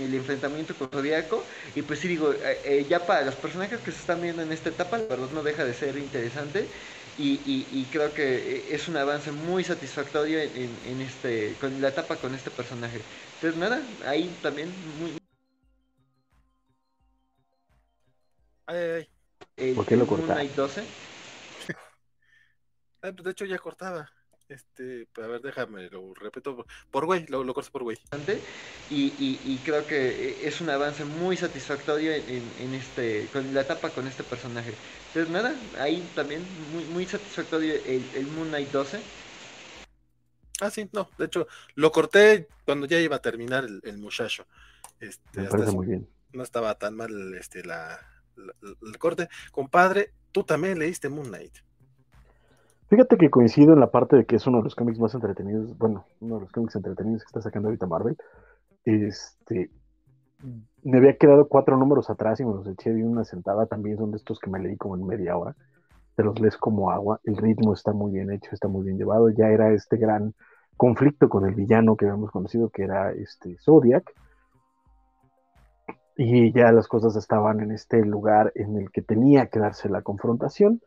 el 0.00 0.14
enfrentamiento 0.14 0.76
con 0.76 0.90
Zodiaco 0.90 1.46
y 1.74 1.82
pues 1.82 1.98
sí 1.98 2.08
digo 2.08 2.32
eh, 2.32 2.86
ya 2.88 3.04
para 3.06 3.22
los 3.22 3.34
personajes 3.36 3.80
que 3.80 3.90
se 3.90 3.98
están 3.98 4.20
viendo 4.20 4.42
en 4.42 4.52
esta 4.52 4.68
etapa 4.68 4.98
la 4.98 5.06
verdad 5.06 5.30
no 5.30 5.42
deja 5.42 5.64
de 5.64 5.74
ser 5.74 5.96
interesante. 5.96 6.70
Y, 7.14 7.42
y, 7.44 7.90
creo 7.90 8.14
que 8.14 8.74
es 8.74 8.88
un 8.88 8.96
avance 8.96 9.32
muy 9.32 9.64
satisfactorio 9.64 10.40
en, 10.40 11.00
este 11.02 11.58
con 11.58 11.78
la 11.80 11.88
etapa 11.88 12.18
con 12.18 12.34
este 12.34 12.50
personaje. 12.50 13.04
Entonces 13.34 13.58
nada 13.58 13.86
ahí 14.06 14.38
también 14.40 14.82
muy 14.98 15.18
ay, 18.66 19.06
ay, 19.58 19.74
¿Por 19.74 19.84
qué 19.84 19.96
lo 19.96 20.06
cortaste? 20.06 21.11
12 23.02 23.08
Ah, 23.08 23.12
pues, 23.12 23.24
de 23.24 23.30
hecho 23.32 23.44
ya 23.44 23.58
cortaba. 23.58 24.10
Este, 24.48 25.06
pues, 25.12 25.26
a 25.26 25.30
ver, 25.30 25.40
déjame, 25.40 25.88
lo 25.88 26.12
repito 26.14 26.66
por 26.90 27.06
güey, 27.06 27.26
lo, 27.28 27.42
lo 27.42 27.54
corto 27.54 27.70
por 27.70 27.84
güey. 27.84 27.96
Y, 28.90 29.06
y, 29.18 29.40
y, 29.44 29.60
creo 29.64 29.86
que 29.86 30.46
es 30.46 30.60
un 30.60 30.68
avance 30.68 31.04
muy 31.04 31.36
satisfactorio 31.36 32.12
en, 32.12 32.42
en, 32.58 32.74
este, 32.74 33.28
con 33.32 33.54
la 33.54 33.62
etapa 33.62 33.90
con 33.90 34.06
este 34.06 34.22
personaje. 34.22 34.74
Entonces 35.08 35.32
nada, 35.32 35.54
ahí 35.78 36.06
también 36.14 36.44
muy, 36.72 36.84
muy 36.84 37.06
satisfactorio 37.06 37.74
el, 37.74 38.04
el 38.14 38.26
Moon 38.26 38.48
Knight 38.48 38.70
12. 38.70 39.00
Ah, 40.60 40.70
sí, 40.70 40.88
no, 40.92 41.08
de 41.18 41.24
hecho, 41.24 41.48
lo 41.74 41.90
corté 41.90 42.46
cuando 42.64 42.86
ya 42.86 43.00
iba 43.00 43.16
a 43.16 43.22
terminar 43.22 43.64
el, 43.64 43.80
el 43.84 43.98
muchacho. 43.98 44.46
Este, 45.00 45.40
Me 45.40 45.48
parece 45.48 45.72
muy 45.72 45.86
bien. 45.86 46.08
No 46.32 46.42
estaba 46.42 46.78
tan 46.78 46.94
mal 46.94 47.34
este, 47.34 47.64
la, 47.64 47.98
el 48.36 48.98
corte. 48.98 49.28
Compadre, 49.50 50.12
tú 50.30 50.44
también 50.44 50.78
leíste 50.78 51.08
Moon 51.08 51.28
Knight. 51.28 51.56
Fíjate 52.92 53.16
que 53.16 53.30
coincido 53.30 53.72
en 53.72 53.80
la 53.80 53.90
parte 53.90 54.16
de 54.16 54.26
que 54.26 54.36
es 54.36 54.46
uno 54.46 54.58
de 54.58 54.64
los 54.64 54.74
cómics 54.74 54.98
más 54.98 55.14
entretenidos, 55.14 55.78
bueno, 55.78 56.04
uno 56.20 56.34
de 56.34 56.40
los 56.42 56.52
cómics 56.52 56.76
entretenidos 56.76 57.22
que 57.22 57.28
está 57.28 57.40
sacando 57.40 57.68
ahorita 57.68 57.86
Marvel. 57.86 58.18
Este, 58.84 59.70
me 60.82 60.98
había 60.98 61.16
quedado 61.16 61.48
cuatro 61.48 61.78
números 61.78 62.10
atrás 62.10 62.38
y 62.40 62.44
me 62.44 62.52
los 62.52 62.66
eché 62.66 62.92
de 62.92 63.02
una 63.02 63.24
sentada. 63.24 63.64
También 63.64 63.96
son 63.96 64.10
de 64.10 64.18
estos 64.18 64.38
que 64.38 64.50
me 64.50 64.58
leí 64.58 64.76
como 64.76 64.96
en 64.96 65.06
media 65.06 65.38
hora. 65.38 65.56
Te 66.16 66.22
los 66.22 66.38
lees 66.38 66.58
como 66.58 66.90
agua. 66.90 67.18
El 67.24 67.38
ritmo 67.38 67.72
está 67.72 67.94
muy 67.94 68.12
bien 68.12 68.30
hecho, 68.30 68.50
está 68.52 68.68
muy 68.68 68.84
bien 68.84 68.98
llevado. 68.98 69.30
Ya 69.30 69.46
era 69.46 69.72
este 69.72 69.96
gran 69.96 70.34
conflicto 70.76 71.30
con 71.30 71.46
el 71.46 71.54
villano 71.54 71.96
que 71.96 72.04
habíamos 72.04 72.30
conocido, 72.30 72.68
que 72.68 72.82
era 72.82 73.12
este 73.12 73.56
Zodiac. 73.56 74.04
Y 76.18 76.52
ya 76.52 76.70
las 76.72 76.88
cosas 76.88 77.16
estaban 77.16 77.60
en 77.60 77.70
este 77.70 78.04
lugar 78.04 78.52
en 78.54 78.76
el 78.76 78.90
que 78.90 79.00
tenía 79.00 79.46
que 79.46 79.60
darse 79.60 79.88
la 79.88 80.02
confrontación. 80.02 80.82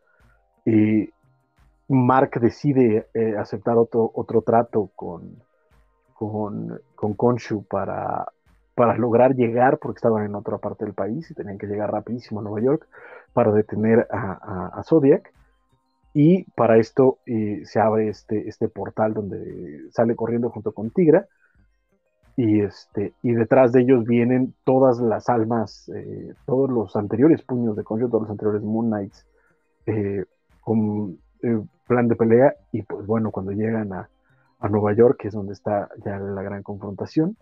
Y 0.64 1.10
Mark 1.88 2.40
decide 2.40 3.06
eh, 3.14 3.36
aceptar 3.36 3.76
otro, 3.76 4.10
otro 4.14 4.42
trato 4.42 4.90
con, 4.96 5.42
con, 6.14 6.80
con 6.94 7.14
Konshu 7.14 7.64
para, 7.64 8.26
para 8.74 8.96
lograr 8.96 9.34
llegar, 9.36 9.78
porque 9.78 9.98
estaban 9.98 10.24
en 10.24 10.34
otra 10.34 10.58
parte 10.58 10.84
del 10.84 10.94
país 10.94 11.30
y 11.30 11.34
tenían 11.34 11.58
que 11.58 11.66
llegar 11.66 11.92
rapidísimo 11.92 12.40
a 12.40 12.42
Nueva 12.42 12.60
York 12.60 12.88
para 13.32 13.52
detener 13.52 14.06
a, 14.10 14.82
Zodiac. 14.84 15.32
Y 16.12 16.44
para 16.52 16.78
esto 16.78 17.18
eh, 17.26 17.62
se 17.64 17.78
abre 17.78 18.08
este, 18.08 18.48
este 18.48 18.68
portal 18.68 19.12
donde 19.14 19.90
sale 19.90 20.16
corriendo 20.16 20.50
junto 20.50 20.72
con 20.72 20.90
Tigra. 20.90 21.26
Y, 22.38 22.60
este, 22.60 23.14
y 23.22 23.32
detrás 23.32 23.72
de 23.72 23.82
ellos 23.82 24.04
vienen 24.04 24.54
todas 24.64 24.98
las 24.98 25.28
almas, 25.28 25.90
eh, 25.94 26.34
todos 26.44 26.68
los 26.68 26.96
anteriores 26.96 27.42
puños 27.42 27.76
de 27.76 27.84
Konshu, 27.84 28.08
todos 28.08 28.22
los 28.22 28.30
anteriores 28.30 28.62
Moon 28.62 28.88
Knights, 28.88 29.26
con 30.60 31.18
plan 31.86 32.08
de 32.08 32.16
pelea 32.16 32.54
y 32.72 32.82
pues 32.82 33.06
bueno, 33.06 33.30
cuando 33.30 33.52
llegan 33.52 33.92
a, 33.92 34.08
Nueva 34.68 34.94
York, 34.94 35.18
que 35.20 35.28
es 35.28 35.34
donde 35.34 35.52
está 35.52 35.88
ya 36.04 36.18
la 36.18 36.42
gran 36.42 36.64
confrontación. 36.64 37.36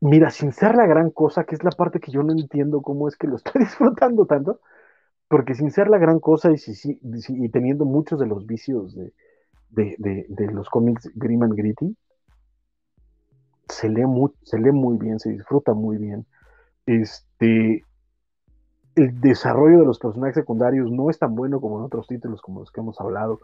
Mira, 0.00 0.30
sin 0.30 0.52
ser 0.52 0.76
la 0.76 0.86
gran 0.86 1.10
cosa, 1.10 1.44
que 1.44 1.54
es 1.54 1.62
la 1.62 1.72
parte 1.72 2.00
que 2.00 2.10
yo 2.10 2.22
no 2.22 2.32
entiendo 2.32 2.80
cómo 2.80 3.06
es 3.06 3.16
que 3.16 3.26
lo 3.26 3.36
estoy 3.36 3.60
disfrutando 3.64 4.24
tanto, 4.24 4.60
porque 5.28 5.54
sin 5.54 5.70
ser 5.70 5.88
la 5.88 5.98
gran 5.98 6.20
cosa 6.20 6.50
y, 6.50 6.56
si, 6.56 6.98
y 7.02 7.48
teniendo 7.50 7.84
muchos 7.84 8.18
de 8.18 8.26
los 8.26 8.46
vicios 8.46 8.96
de, 8.96 9.12
de, 9.68 10.52
los 10.52 10.70
cómics 10.70 11.10
Grim 11.14 11.42
and 11.42 11.54
Gritty, 11.54 11.94
se 13.68 13.90
lee, 13.90 14.06
muy, 14.06 14.30
se 14.42 14.58
lee 14.58 14.72
muy 14.72 14.96
bien, 14.96 15.18
se 15.20 15.30
disfruta 15.30 15.74
muy 15.74 15.98
bien. 15.98 16.24
Este, 16.86 17.84
el 18.96 19.20
desarrollo 19.20 19.80
de 19.80 19.86
los 19.86 19.98
personajes 19.98 20.34
secundarios 20.34 20.90
no 20.90 21.10
es 21.10 21.18
tan 21.18 21.34
bueno 21.34 21.60
como 21.60 21.78
en 21.78 21.84
otros 21.84 22.06
títulos 22.06 22.40
como 22.42 22.60
los 22.60 22.70
que 22.70 22.80
hemos 22.80 23.00
hablado. 23.00 23.40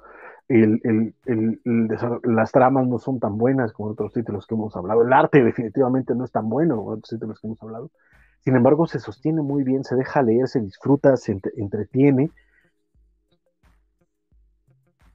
las 0.49 2.53
tramas 2.53 2.87
no 2.87 2.99
son 2.99 3.21
tan 3.21 3.39
buenas 3.39 3.73
como 3.73 3.89
en 3.89 3.93
otros 3.93 4.13
títulos 4.13 4.47
que 4.47 4.55
hemos 4.55 4.77
hablado. 4.77 5.03
El 5.03 5.13
arte 5.13 5.43
definitivamente 5.43 6.15
no 6.15 6.25
es 6.25 6.33
tan 6.33 6.49
bueno 6.49 6.77
como 6.77 6.93
en 6.93 6.99
otros 6.99 7.11
títulos 7.11 7.41
que 7.41 7.47
hemos 7.47 7.63
hablado. 7.63 7.91
Sin 8.41 8.55
embargo, 8.55 8.87
se 8.87 9.01
sostiene 9.01 9.43
muy 9.43 9.65
bien, 9.65 9.85
se 9.85 9.97
deja 9.97 10.23
leer, 10.23 10.49
se 10.49 10.61
disfruta, 10.61 11.17
se 11.17 11.41
entretiene. 11.57 12.31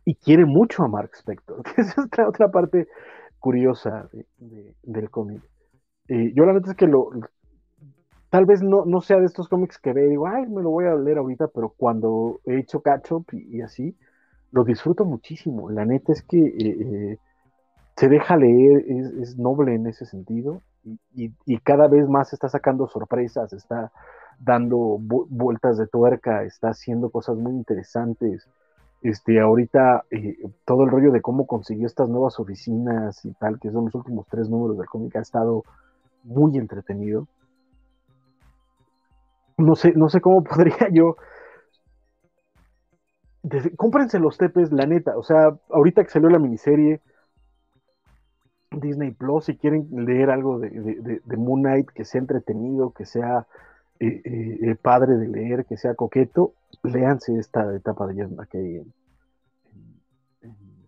Y 0.03 0.15
quiere 0.15 0.45
mucho 0.45 0.83
a 0.83 0.87
Mark 0.87 1.11
Spector, 1.13 1.63
que 1.63 1.81
es 1.81 1.97
otra, 1.97 2.27
otra 2.27 2.51
parte 2.51 2.87
curiosa 3.39 4.09
del 4.83 5.09
cómic. 5.09 5.41
Eh, 6.07 6.33
yo 6.35 6.45
la 6.45 6.53
verdad 6.53 6.71
es 6.71 6.75
que 6.75 6.87
lo, 6.87 7.09
tal 8.31 8.45
vez 8.45 8.63
no, 8.63 8.85
no 8.85 9.01
sea 9.01 9.19
de 9.19 9.25
estos 9.25 9.49
cómics 9.49 9.77
que 9.77 9.91
ve 9.91 10.07
y 10.07 10.11
digo, 10.11 10.25
ay, 10.25 10.47
me 10.47 10.63
lo 10.63 10.69
voy 10.71 10.85
a 10.85 10.95
leer 10.95 11.17
ahorita, 11.17 11.49
pero 11.49 11.73
cuando 11.75 12.39
he 12.45 12.57
hecho 12.59 12.81
catch 12.81 13.11
up 13.11 13.25
y, 13.33 13.61
así, 13.61 13.93
lo 14.51 14.63
disfruto 14.63 15.03
muchísimo. 15.03 15.69
La 15.69 15.83
neta 15.83 16.13
es 16.13 16.21
que 16.23 16.39
eh, 16.39 16.53
eh, 16.57 17.17
se 17.97 18.07
deja 18.07 18.37
leer, 18.37 18.85
es, 18.87 19.37
noble 19.37 19.75
en 19.75 19.85
ese 19.85 20.05
sentido 20.05 20.61
y, 21.13 21.29
cada 21.59 21.89
vez 21.89 22.07
más 22.07 22.31
está 22.31 22.47
sacando 22.47 22.87
sorpresas, 22.87 23.51
está 23.51 23.91
dando 24.39 24.97
vueltas 24.97 25.77
de 25.77 25.87
tuerca, 25.87 26.43
está 26.43 26.69
haciendo 26.69 27.09
cosas 27.09 27.35
muy 27.35 27.51
interesantes. 27.51 28.47
Este, 29.01 29.41
ahorita 29.41 30.05
eh, 30.09 30.37
todo 30.63 30.85
el 30.85 30.89
rollo 30.89 31.11
de 31.11 31.21
cómo 31.21 31.47
consiguió 31.47 31.85
estas 31.85 32.07
nuevas 32.07 32.39
oficinas 32.39 33.25
y 33.25 33.33
tal, 33.33 33.59
que 33.59 33.71
son 33.71 33.85
los 33.85 33.95
últimos 33.95 34.25
tres 34.29 34.49
números 34.49 34.77
del 34.77 34.87
cómic, 34.87 35.17
ha 35.17 35.21
estado 35.21 35.65
muy 36.23 36.57
entretenido 36.57 37.27
no 39.61 39.75
sé, 39.75 39.93
no 39.95 40.09
sé 40.09 40.21
cómo 40.21 40.43
podría 40.43 40.89
yo. 40.91 41.17
cómprense 43.75 44.19
los 44.19 44.37
tepes, 44.37 44.71
la 44.71 44.85
neta. 44.85 45.17
O 45.17 45.23
sea, 45.23 45.57
ahorita 45.69 46.03
que 46.03 46.09
salió 46.09 46.29
la 46.29 46.39
miniserie 46.39 47.01
Disney 48.71 49.11
Plus, 49.11 49.45
si 49.45 49.57
quieren 49.57 49.87
leer 50.05 50.29
algo 50.29 50.59
de, 50.59 50.69
de, 50.69 51.37
Moon 51.37 51.61
Knight 51.61 51.89
que 51.89 52.05
sea 52.05 52.21
entretenido, 52.21 52.91
que 52.91 53.05
sea 53.05 53.45
eh, 53.99 54.21
eh, 54.25 54.75
padre 54.81 55.17
de 55.17 55.27
leer, 55.27 55.65
que 55.65 55.75
sea 55.75 55.93
coqueto, 55.95 56.53
léanse 56.83 57.37
esta 57.37 57.75
etapa 57.75 58.07
de 58.07 58.27
McKay 58.27 58.77
en, 58.77 58.93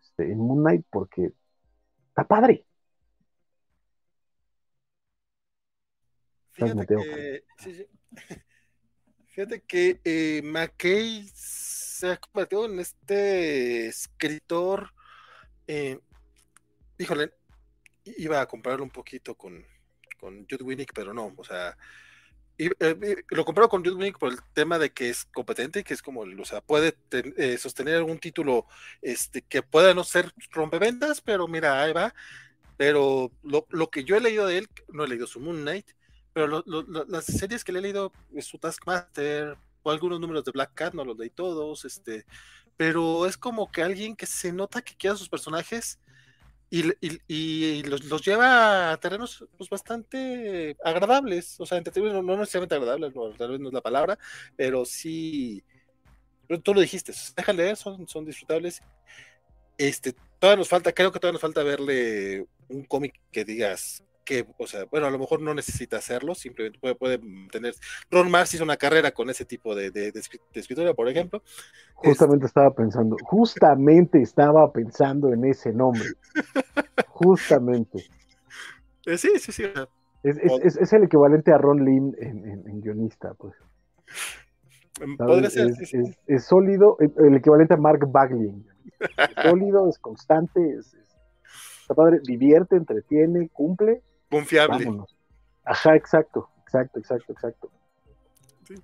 este, 0.02 0.32
en 0.32 0.38
Moon 0.38 0.60
Knight 0.60 0.85
porque 0.90 1.34
está 2.10 2.24
padre. 2.24 2.66
Fíjate 6.52 6.85
que, 6.85 7.43
sí, 7.58 7.74
sí. 7.74 7.88
Fíjate 9.34 9.62
que 9.62 10.00
eh, 10.03 10.42
McKay 10.44 11.28
se 11.34 12.12
ha 12.12 12.18
convertido 12.18 12.66
en 12.66 12.80
este 12.80 13.88
escritor. 13.88 14.94
Eh, 15.66 16.00
híjole, 17.00 17.34
iba 18.06 18.40
a 18.40 18.45
compararlo 18.45 18.84
un 18.84 18.92
poquito 18.92 19.34
con, 19.34 19.66
con 20.20 20.45
Jude 20.48 20.64
Winnick, 20.64 20.94
pero 20.94 21.16
no, 21.16 21.34
o 21.36 21.44
sea, 21.44 21.76
y, 22.60 22.68
eh, 22.80 23.24
lo 23.30 23.44
comparo 23.44 23.68
con 23.70 23.84
Jude 23.84 24.14
por 24.14 24.32
el 24.32 24.40
tema 24.53 24.78
de 24.78 24.92
que 24.92 25.10
es 25.10 25.26
competente, 25.26 25.84
que 25.84 25.95
es 25.95 26.03
como, 26.03 26.22
o 26.22 26.45
sea, 26.45 26.62
puede 26.62 26.95
eh, 27.12 27.58
sostener 27.58 27.95
algún 27.95 28.20
título 28.20 28.68
este, 29.02 29.42
que 29.42 29.64
pueda 29.64 29.95
no 29.95 30.03
ser 30.03 30.32
rompeventas, 30.52 31.22
pero 31.22 31.48
mira, 31.48 31.82
ahí 31.82 31.92
va. 31.92 32.14
Pero 32.78 33.32
lo, 33.42 33.66
lo, 33.70 33.90
que 33.90 34.03
yo 34.03 34.16
he 34.16 34.22
leído 34.22 34.45
de 34.45 34.60
él, 34.60 34.70
no 34.90 35.06
he 35.06 35.08
leído 35.08 35.26
su 35.26 35.40
Moon 35.40 35.62
Knight, 35.62 35.88
pero 36.34 36.64
las 37.08 37.26
series 37.26 37.64
que 37.64 37.72
le 37.72 37.80
he 37.80 37.82
leído, 37.84 38.12
su 38.42 38.58
Taskmaster, 38.58 39.56
o 39.84 39.92
algunos 39.92 40.20
números 40.20 40.44
de 40.44 40.52
Black 40.52 40.72
Cat, 40.74 40.94
no 40.94 41.06
los 41.06 41.18
leí 41.18 41.30
todos, 41.30 41.86
este, 41.86 42.26
pero 42.78 43.26
es 43.26 43.38
como 43.38 43.72
que 43.72 43.84
alguien 43.84 44.16
que 44.16 44.26
se 44.26 44.52
nota 44.52 44.82
que 44.82 44.95
quiere 44.95 45.14
a 45.14 45.18
sus 45.18 45.30
personajes 45.30 46.00
y, 46.70 47.84
los, 47.84 48.26
lleva 48.26 48.92
a 48.92 48.98
terrenos 48.98 49.45
pues, 49.58 49.70
bastante 49.70 50.76
agradables, 50.84 51.60
o 51.60 51.68
sea, 51.68 51.80
no, 51.80 52.24
no 52.24 52.38
necesariamente 52.38 52.74
agradables, 52.74 53.14
tal 53.38 53.52
vez 53.52 53.60
no 53.60 53.68
es 53.68 53.74
la 53.74 53.82
palabra, 53.82 54.18
pero 54.56 54.84
sí, 54.84 55.64
tú 56.64 56.74
lo 56.74 56.82
dijiste, 56.82 57.14
déjale 57.36 57.64
leer, 57.64 57.78
son, 57.78 58.08
son 58.08 58.26
disfrutables. 58.26 58.82
Este, 59.78 60.16
todavía 60.40 60.58
nos 60.58 60.70
falta, 60.70 60.92
creo 60.94 61.12
que 61.12 61.20
todavía 61.20 61.34
nos 61.34 61.42
falta 61.42 61.62
verle 61.62 62.48
un 62.70 62.84
cómic 62.86 63.20
que 63.32 63.45
digas, 63.45 64.03
que, 64.24 64.45
o 64.58 64.68
sea, 64.68 64.85
bueno, 64.85 65.08
a 65.08 65.11
lo 65.11 65.19
mejor 65.19 65.42
no 65.42 65.53
necesita 65.53 65.98
hacerlo, 65.98 66.35
simplemente 66.35 66.80
puede, 66.80 66.95
puede 66.95 67.19
tener. 67.52 67.74
Ron 68.10 68.32
Mars 68.32 68.53
hizo 68.53 68.64
una 68.64 68.77
carrera 68.77 69.11
con 69.11 69.30
ese 69.30 69.45
tipo 69.45 69.76
de, 69.76 69.92
de, 69.92 70.11
escritura, 70.53 70.93
por 70.93 71.10
ejemplo. 71.10 71.42
Justamente 71.95 72.45
estaba 72.45 72.74
pensando, 72.74 73.18
justamente 73.24 74.22
estaba 74.22 74.72
pensando 74.72 75.34
en 75.34 75.45
ese 75.45 75.72
nombre. 75.74 76.10
justamente. 77.10 78.03
Eh, 79.06 79.18
sí, 79.18 79.38
sí, 79.38 79.52
sí. 79.52 79.66
Es, 80.24 80.38
es, 80.77 80.93
el 80.93 81.03
equivalente 81.03 81.52
a 81.52 81.58
Ron 81.58 81.84
Lynn 81.84 82.16
en, 82.18 82.66
en, 82.66 82.80
guionista, 82.80 83.34
pues. 83.34 83.53
Mm, 85.06 85.18
podría 85.18 85.50
ser, 85.50 85.74
es, 86.27 86.43
sólido, 86.45 86.95
el 87.00 87.35
equivalente 87.35 87.74
a 87.74 87.77
Mark 87.77 88.10
Bagley. 88.10 88.66
Es 89.02 89.43
sólido, 89.43 89.90
es 89.90 90.00
constante, 90.00 90.77
es, 90.80 90.95
está 91.82 91.95
padre, 91.95 92.22
divierte, 92.24 92.77
entretiene, 92.77 93.50
cumple 93.50 94.02
Confiable. 94.34 94.90
Ajá, 95.64 95.95
exacto, 95.95 96.50
exacto, 96.64 96.98
exacto, 96.98 97.34
exacto. 97.34 97.72
Sí, 98.66 98.76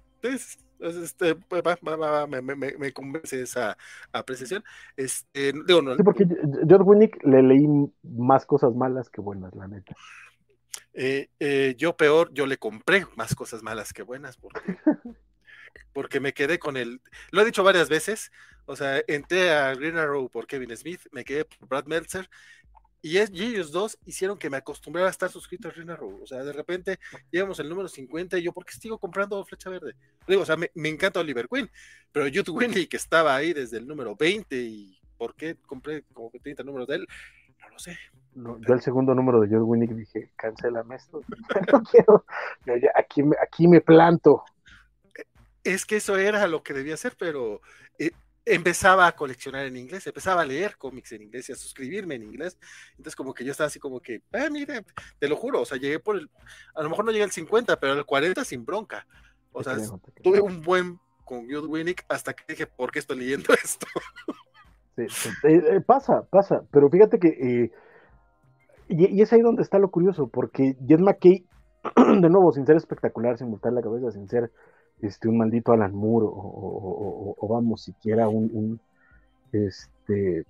este, 0.79 1.35
pues, 1.35 1.63
me, 1.81 2.93
convence 2.93 3.41
esa 3.41 3.75
apreciación. 4.11 4.63
Este, 4.95 5.53
digo, 5.65 5.81
no, 5.81 5.95
sí, 5.95 6.03
porque 6.03 6.27
George 6.67 6.83
Winnick 6.83 7.23
le 7.23 7.41
leí 7.41 7.67
más 8.03 8.45
cosas 8.45 8.75
malas 8.75 9.09
que 9.09 9.21
buenas, 9.21 9.55
la 9.55 9.67
neta. 9.67 9.95
Eh, 10.93 11.29
eh, 11.39 11.73
yo 11.79 11.97
peor, 11.97 12.31
yo 12.31 12.45
le 12.45 12.57
compré 12.57 13.07
más 13.15 13.33
cosas 13.33 13.63
malas 13.63 13.91
que 13.91 14.03
buenas, 14.03 14.37
porque, 14.37 14.61
porque 15.93 16.19
me 16.19 16.33
quedé 16.33 16.59
con 16.59 16.77
el, 16.77 17.01
lo 17.31 17.41
he 17.41 17.45
dicho 17.45 17.63
varias 17.63 17.89
veces, 17.89 18.31
o 18.65 18.75
sea, 18.75 19.01
entré 19.07 19.51
a 19.51 19.73
Green 19.73 19.97
Arrow 19.97 20.29
por 20.29 20.45
Kevin 20.45 20.77
Smith, 20.77 21.01
me 21.11 21.25
quedé 21.25 21.43
por 21.43 21.67
Brad 21.67 21.85
Meltzer, 21.85 22.29
y, 23.01 23.17
es, 23.17 23.31
ellos 23.31 23.71
dos 23.71 23.97
hicieron 24.05 24.37
que 24.37 24.49
me 24.49 24.57
acostumbrara 24.57 25.07
a 25.07 25.11
estar 25.11 25.29
suscrito 25.29 25.69
a 25.69 25.71
Rina 25.71 25.97
O 26.01 26.27
sea, 26.27 26.43
de 26.43 26.51
repente 26.51 26.99
llegamos 27.31 27.59
al 27.59 27.69
número 27.69 27.87
50 27.87 28.37
y 28.37 28.43
yo, 28.43 28.51
¿por 28.51 28.65
qué 28.65 28.73
sigo 28.73 28.97
comprando 28.97 29.43
Flecha 29.45 29.69
Verde? 29.69 29.95
Digo, 30.27 30.41
o 30.41 30.45
sea, 30.45 30.57
me, 30.57 30.69
encanta 30.75 31.19
Oliver 31.19 31.47
Queen, 31.47 31.69
pero 32.11 32.25
Jude 32.25 32.51
Winley, 32.51 32.87
que 32.87 32.97
estaba 32.97 33.35
ahí 33.35 33.53
desde 33.53 33.77
el 33.77 33.87
número 33.87 34.15
20 34.15 34.55
y 34.55 34.99
¿por 35.17 35.35
qué 35.35 35.55
compré 35.65 36.03
como 36.13 36.31
30 36.31 36.63
números 36.63 36.87
de 36.87 36.95
él? 36.95 37.07
No 37.61 37.69
lo 37.69 37.79
sé. 37.79 37.97
yo 38.35 38.73
el 38.73 38.81
segundo 38.81 39.15
número 39.15 39.41
de 39.41 39.47
Jude 39.47 39.61
Winnick 39.61 39.91
dije, 39.91 40.31
cancélame 40.35 40.95
esto. 40.95 41.21
no 41.73 41.83
quiero. 41.83 42.25
aquí, 42.95 43.21
aquí 43.41 43.67
me 43.67 43.81
planto. 43.81 44.43
Es 45.63 45.85
que 45.85 45.97
eso 45.97 46.17
era 46.17 46.47
lo 46.47 46.63
que 46.63 46.73
debía 46.73 46.95
hacer, 46.95 47.15
pero 47.17 47.61
eh, 47.97 48.11
empezaba 48.45 49.07
a 49.07 49.15
coleccionar 49.15 49.65
en 49.65 49.77
inglés, 49.77 50.05
empezaba 50.07 50.41
a 50.41 50.45
leer 50.45 50.77
cómics 50.77 51.11
en 51.11 51.23
inglés 51.23 51.49
y 51.49 51.51
a 51.51 51.55
suscribirme 51.55 52.15
en 52.15 52.23
inglés. 52.23 52.57
Entonces, 52.91 53.15
como 53.15 53.33
que 53.33 53.43
yo 53.43 53.51
estaba 53.51 53.67
así 53.67 53.79
como 53.79 53.99
que, 53.99 54.21
ah, 54.33 54.49
mire, 54.51 54.85
te 55.19 55.27
lo 55.27 55.35
juro, 55.35 55.61
o 55.61 55.65
sea, 55.65 55.77
llegué 55.77 55.99
por 55.99 56.17
el, 56.17 56.29
a 56.75 56.83
lo 56.83 56.89
mejor 56.89 57.05
no 57.05 57.11
llegué 57.11 57.23
al 57.23 57.31
50, 57.31 57.79
pero 57.79 57.93
al 57.93 58.05
40 58.05 58.43
sin 58.43 58.65
bronca. 58.65 59.05
O 59.51 59.63
sea, 59.63 59.77
tuve 60.23 60.41
un 60.41 60.61
buen 60.61 60.99
con 61.25 61.45
Jude 61.45 61.67
Winnick 61.67 62.05
hasta 62.09 62.33
que 62.33 62.43
dije, 62.47 62.65
¿por 62.65 62.91
qué 62.91 62.99
estoy 62.99 63.19
leyendo 63.19 63.53
esto? 63.63 63.87
Sí, 64.95 65.29
eh, 65.47 65.63
eh, 65.69 65.81
pasa, 65.81 66.23
pasa, 66.29 66.63
pero 66.71 66.89
fíjate 66.89 67.19
que, 67.19 67.27
eh, 67.27 67.71
y, 68.89 69.21
es 69.21 69.31
ahí 69.31 69.41
donde 69.41 69.61
está 69.61 69.77
lo 69.77 69.91
curioso, 69.91 70.27
porque 70.27 70.75
Jed 70.87 70.99
McKay, 70.99 71.45
de 71.95 72.29
nuevo, 72.29 72.51
sin 72.51 72.65
ser 72.65 72.75
espectacular, 72.75 73.37
sin 73.37 73.49
montar 73.49 73.73
la 73.73 73.81
cabeza, 73.81 74.11
sin 74.11 74.27
ser 74.27 74.51
este, 75.01 75.27
un 75.27 75.37
maldito 75.37 75.71
Alan 75.71 75.93
Moore 75.93 76.27
o, 76.29 77.47
vamos, 77.49 77.83
siquiera 77.83 78.27
un, 78.27 78.79
este, 79.51 80.45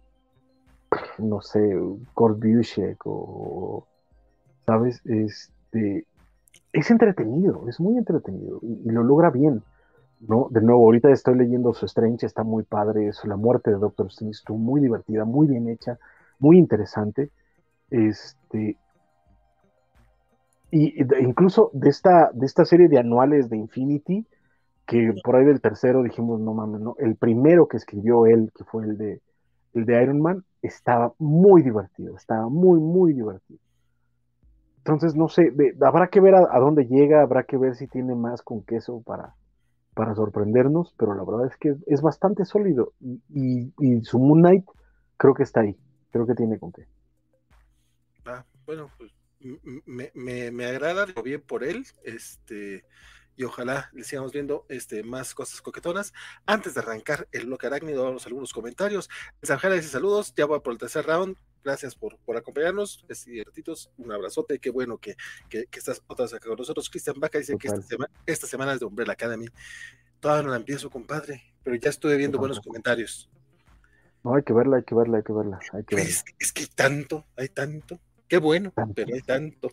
no 1.18 1.42
sé, 1.42 1.78
Kurt 2.14 2.40
Busiek 2.40 3.00
o, 3.06 3.86
¿sabes? 4.66 5.02
Este, 5.06 6.06
es 6.74 6.92
entretenido, 6.92 7.68
es 7.68 7.80
muy 7.80 7.98
entretenido 7.98 8.60
y, 8.62 8.90
lo 8.90 9.04
logra 9.04 9.30
bien, 9.30 9.64
¿no? 10.20 10.48
De 10.52 10.62
nuevo, 10.62 10.84
ahorita 10.86 11.12
estoy 11.12 11.36
leyendo 11.36 11.74
su 11.74 11.86
Strange, 11.86 12.26
está 12.26 12.44
muy 12.44 12.64
padre, 12.64 13.08
eso, 13.08 13.28
la 13.28 13.38
muerte 13.38 13.72
de 13.72 13.78
Doctor 13.78 14.08
Strange 14.08 14.38
estuvo 14.38 14.58
muy 14.58 14.82
divertida, 14.82 15.26
muy 15.26 15.48
bien 15.48 15.70
hecha, 15.70 15.98
muy 16.40 16.58
interesante, 16.58 17.30
este, 17.90 18.78
y 20.72 21.02
incluso 21.20 21.72
de 21.74 21.90
esta, 21.90 22.30
de 22.32 22.46
esta 22.46 22.66
serie 22.66 22.88
de 22.88 23.00
anuales 23.00 23.50
de 23.50 23.58
Infinity, 23.58 24.26
que 24.90 25.14
por 25.24 25.36
ahí 25.36 25.46
del 25.46 25.62
tercero 25.62 26.02
dijimos, 26.02 26.40
no 26.40 26.56
mames, 26.56 26.82
no, 26.82 26.96
el 26.98 27.16
primero 27.16 27.68
que 27.68 27.78
escribió 27.78 28.26
él, 28.26 28.52
que 28.58 28.64
fue 28.64 28.86
el 28.86 28.98
de, 28.98 29.22
el 29.76 29.86
de 29.86 30.02
Iron 30.02 30.20
Man, 30.20 30.44
estaba 30.64 31.14
muy 31.20 31.62
divertido, 31.62 32.18
estaba 32.18 32.50
muy, 32.50 32.80
muy 32.80 33.14
divertido. 33.14 33.60
Entonces, 34.80 35.14
no 35.14 35.30
sé, 35.30 35.54
habrá 35.82 36.08
que 36.08 36.20
ver 36.20 36.34
a, 36.34 36.60
dónde 36.60 36.88
llega, 36.88 37.22
habrá 37.22 37.44
que 37.44 37.56
ver 37.56 37.76
si 37.76 37.86
tiene 37.86 38.16
más 38.16 38.42
con 38.42 38.64
queso 38.64 39.04
para, 39.06 39.36
para 39.94 40.16
sorprendernos, 40.16 40.96
pero 40.98 41.14
la 41.14 41.24
verdad 41.24 41.46
es 41.46 41.58
que 41.58 41.76
es 41.86 42.02
bastante 42.02 42.44
sólido 42.44 42.94
y, 43.30 43.72
su 44.02 44.18
Moon 44.18 44.40
Knight 44.40 44.66
creo 45.18 45.36
que 45.36 45.44
está 45.44 45.60
ahí, 45.60 45.78
creo 46.10 46.26
que 46.26 46.34
tiene 46.34 46.58
con 46.58 46.72
qué. 46.72 46.88
Ah, 48.26 48.44
bueno, 48.66 48.90
pues 48.98 49.12
me, 49.86 50.10
me, 50.16 50.50
me 50.50 50.66
agrada 50.66 51.06
bien 51.24 51.44
por 51.46 51.64
él, 51.64 51.86
este 52.04 52.86
y 53.40 53.46
ojalá 53.46 53.90
le 53.94 54.04
sigamos 54.04 54.34
viendo 54.34 54.66
este, 54.68 55.02
más 55.02 55.34
cosas 55.34 55.62
coquetonas. 55.62 56.14
Antes 56.46 56.74
de 56.74 56.82
arrancar 56.82 57.26
el 57.32 57.46
bloque 57.46 57.68
arácnido, 57.68 58.04
vamos 58.04 58.26
a 58.26 58.28
algunos 58.28 58.52
comentarios. 58.52 59.10
Sanjara 59.42 59.76
dice 59.76 59.88
saludos, 59.88 60.34
ya 60.36 60.46
voy 60.46 60.60
por 60.60 60.74
el 60.74 60.78
tercer 60.78 61.06
round. 61.06 61.38
Gracias 61.64 61.96
por, 61.96 62.18
por 62.20 62.36
acompañarnos, 62.36 63.06
es 63.08 63.24
divertidos, 63.24 63.92
un 63.98 64.12
abrazote, 64.12 64.60
qué 64.60 64.72
bueno 64.72 64.98
que, 64.98 65.16
que, 65.50 65.68
estás 65.72 66.04
otra 66.08 66.26
vez 66.26 66.34
acá 66.34 66.50
con 66.50 66.58
nosotros. 66.58 66.90
Cristian 66.90 67.18
Vaca 67.18 67.38
dice 67.38 67.58
que 67.58 67.70
esta, 67.70 67.82
semana 67.82 68.12
esta 68.26 68.46
semana 68.46 68.74
es 68.74 68.82
de 68.82 68.86
Umbrella 68.86 69.14
Academy. 69.14 69.48
Todavía 70.20 70.44
no 70.44 70.50
la 70.50 70.58
empiezo, 70.58 70.90
compadre, 70.90 71.42
pero 71.64 71.78
ya 71.78 71.92
estuve 71.92 72.18
viendo 72.18 72.40
buenos 72.40 72.60
comentarios. 72.60 73.30
No, 74.22 74.36
hay 74.36 74.44
que 74.44 74.52
verla, 74.52 74.78
hay 74.78 74.84
que 74.84 74.96
verla, 74.96 75.18
hay 75.18 75.24
que 75.24 75.32
verla. 75.32 75.60
Hay 75.72 75.84
que 75.86 75.96
verla. 75.96 76.12
Es, 76.40 76.52
que 76.52 76.64
hay 76.64 76.68
tanto, 76.76 77.26
hay 77.38 77.48
tanto. 77.48 78.02
Qué 78.28 78.38
bueno, 78.38 78.74
pero 78.94 79.16
hay 79.16 79.22
tanto. 79.22 79.72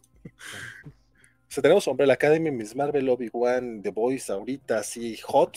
O 1.48 1.52
sea, 1.52 1.62
tenemos 1.62 1.88
la 1.98 2.14
Academy, 2.14 2.50
Miss 2.50 2.74
Marvel, 2.74 3.08
Obi-Wan, 3.08 3.80
The 3.82 3.90
Boys, 3.90 4.30
ahorita 4.30 4.78
así, 4.78 5.16
hot, 5.18 5.56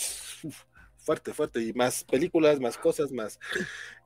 fuerte, 0.98 1.34
fuerte, 1.34 1.62
y 1.64 1.74
más 1.74 2.04
películas, 2.04 2.60
más 2.60 2.78
cosas, 2.78 3.12
más. 3.12 3.40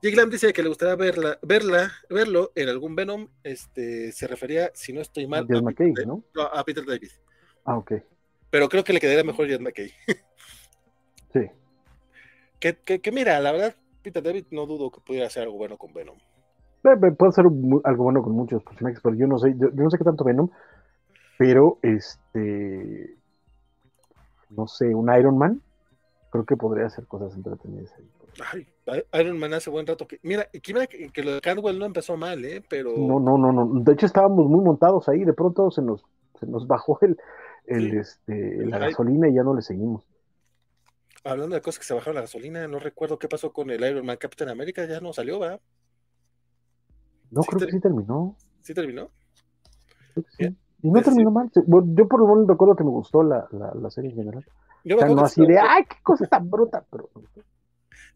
Jiglam 0.00 0.30
dice 0.30 0.52
que 0.52 0.62
le 0.62 0.68
gustaría 0.68 0.96
verla, 0.96 1.38
verla, 1.42 1.92
verlo 2.08 2.52
en 2.54 2.68
algún 2.70 2.96
Venom, 2.96 3.28
este, 3.42 4.12
se 4.12 4.26
refería, 4.26 4.70
si 4.72 4.92
no 4.92 5.02
estoy 5.02 5.26
mal, 5.26 5.46
a, 5.50 5.60
McKay, 5.60 5.92
Peter, 5.92 6.06
¿no? 6.06 6.24
a 6.52 6.64
Peter 6.64 6.84
David. 6.84 7.10
Ah, 7.64 7.76
ok. 7.76 7.92
Pero 8.50 8.68
creo 8.68 8.84
que 8.84 8.92
le 8.92 9.00
quedaría 9.00 9.24
mejor 9.24 9.46
Jed 9.46 9.60
McKay. 9.60 9.90
sí. 11.32 11.50
Que, 12.58 12.76
que, 12.76 13.12
mira, 13.12 13.38
la 13.40 13.52
verdad, 13.52 13.74
Peter 14.02 14.22
David 14.22 14.46
no 14.50 14.64
dudo 14.64 14.90
que 14.90 15.00
pudiera 15.00 15.26
hacer 15.26 15.42
algo 15.42 15.58
bueno 15.58 15.76
con 15.76 15.92
Venom. 15.92 16.16
Puede 16.82 17.32
ser 17.32 17.44
algo 17.44 18.02
bueno 18.04 18.22
con 18.22 18.32
muchos 18.32 18.62
personajes, 18.62 19.00
pero 19.02 19.14
yo 19.14 19.26
no 19.26 19.38
sé, 19.38 19.54
yo 19.58 19.70
no 19.70 19.90
sé 19.90 19.98
qué 19.98 20.04
tanto 20.04 20.24
Venom, 20.24 20.50
pero, 21.38 21.78
este, 21.82 23.16
no 24.50 24.66
sé, 24.66 24.94
un 24.94 25.14
Iron 25.16 25.36
Man, 25.36 25.62
creo 26.30 26.44
que 26.44 26.56
podría 26.56 26.86
hacer 26.86 27.06
cosas 27.06 27.34
entretenidas 27.34 27.92
ahí. 27.96 28.66
Ay, 28.86 29.02
Iron 29.20 29.38
Man 29.38 29.54
hace 29.54 29.70
buen 29.70 29.86
rato 29.86 30.06
que. 30.06 30.18
Mira, 30.22 30.46
que, 30.50 31.10
que 31.12 31.22
lo 31.22 31.34
de 31.34 31.40
Cardwell 31.40 31.78
no 31.78 31.86
empezó 31.86 32.16
mal, 32.16 32.44
¿eh? 32.44 32.62
Pero. 32.68 32.96
No, 32.96 33.20
no, 33.20 33.38
no, 33.38 33.52
no. 33.52 33.80
De 33.80 33.92
hecho, 33.92 34.06
estábamos 34.06 34.46
muy 34.48 34.64
montados 34.64 35.08
ahí. 35.08 35.24
De 35.24 35.32
pronto 35.32 35.70
se 35.70 35.82
nos, 35.82 36.04
se 36.38 36.46
nos 36.46 36.66
bajó 36.66 36.98
el, 37.02 37.16
el, 37.66 37.98
este, 37.98 38.66
la 38.66 38.78
gasolina 38.78 39.28
y 39.28 39.34
ya 39.34 39.44
no 39.44 39.54
le 39.54 39.62
seguimos. 39.62 40.04
Hablando 41.22 41.54
de 41.54 41.62
cosas 41.62 41.78
que 41.78 41.84
se 41.86 41.94
bajaron 41.94 42.16
la 42.16 42.22
gasolina, 42.22 42.66
no 42.66 42.78
recuerdo 42.78 43.18
qué 43.18 43.28
pasó 43.28 43.52
con 43.52 43.70
el 43.70 43.84
Iron 43.84 44.04
Man 44.04 44.18
Captain 44.18 44.50
America. 44.50 44.84
Ya 44.84 45.00
no 45.00 45.12
salió, 45.12 45.38
¿va? 45.38 45.60
No, 47.30 47.42
creo 47.42 47.66
que 47.66 47.72
sí 47.72 47.80
terminó. 47.80 48.36
¿Sí 48.60 48.74
terminó? 48.74 49.10
sí 50.36 50.56
Y 50.84 50.90
no 50.90 50.98
Es 50.98 51.04
terminó 51.06 51.30
mal. 51.30 51.50
Yo 51.54 52.06
por 52.08 52.20
lo 52.20 52.26
menos 52.26 52.46
recuerdo 52.46 52.76
que 52.76 52.84
me 52.84 52.90
gustó 52.90 53.22
la, 53.22 53.48
la, 53.52 53.72
la 53.74 53.90
serie 53.90 54.10
en 54.10 54.16
general. 54.16 54.44
Yo 54.84 54.96
O 54.96 54.98
sea, 54.98 55.08
no 55.08 55.24
así 55.24 55.44
de, 55.46 55.58
¡ay, 55.58 55.84
qué 55.88 55.96
cosa 56.02 56.26
tan 56.26 56.48
bruta! 56.50 56.84
Pero, 56.90 57.08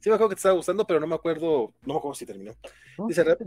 Sí 0.01 0.11
me 0.11 0.15
acuerdo 0.15 0.29
que 0.29 0.35
te 0.37 0.41
estaba 0.41 0.55
gustando, 0.55 0.87
pero 0.87 1.01
no 1.01 1.07
me 1.07 1.15
acuerdo, 1.15 1.73
no 1.87 1.95
me 1.95 1.99
acuerdo 1.99 2.15
si 2.15 2.27
terminó. 2.27 2.53
¿no? 2.99 3.09
Dice 3.09 3.25
Rap- 3.25 3.41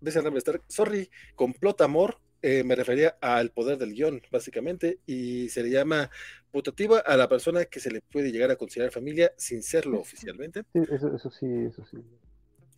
Dice 0.00 0.20
Rambler 0.20 0.38
Stark, 0.38 0.62
sorry, 0.66 1.08
complot 1.34 1.82
amor, 1.82 2.16
eh, 2.42 2.64
me 2.64 2.74
refería 2.74 3.16
al 3.20 3.50
poder 3.50 3.78
del 3.78 3.92
guion, 3.94 4.20
básicamente, 4.32 4.98
y 5.06 5.48
se 5.50 5.62
le 5.62 5.70
llama 5.70 6.10
putativa 6.50 6.98
a 6.98 7.16
la 7.16 7.28
persona 7.28 7.66
que 7.66 7.80
se 7.80 7.90
le 7.90 8.00
puede 8.00 8.32
llegar 8.32 8.50
a 8.50 8.56
considerar 8.56 8.92
familia 8.92 9.32
sin 9.36 9.62
serlo 9.62 10.00
oficialmente. 10.00 10.62
Sí, 10.72 10.80
eso, 10.90 11.14
eso 11.14 11.30
sí, 11.30 11.46
eso 11.46 11.84
sí. 11.84 11.98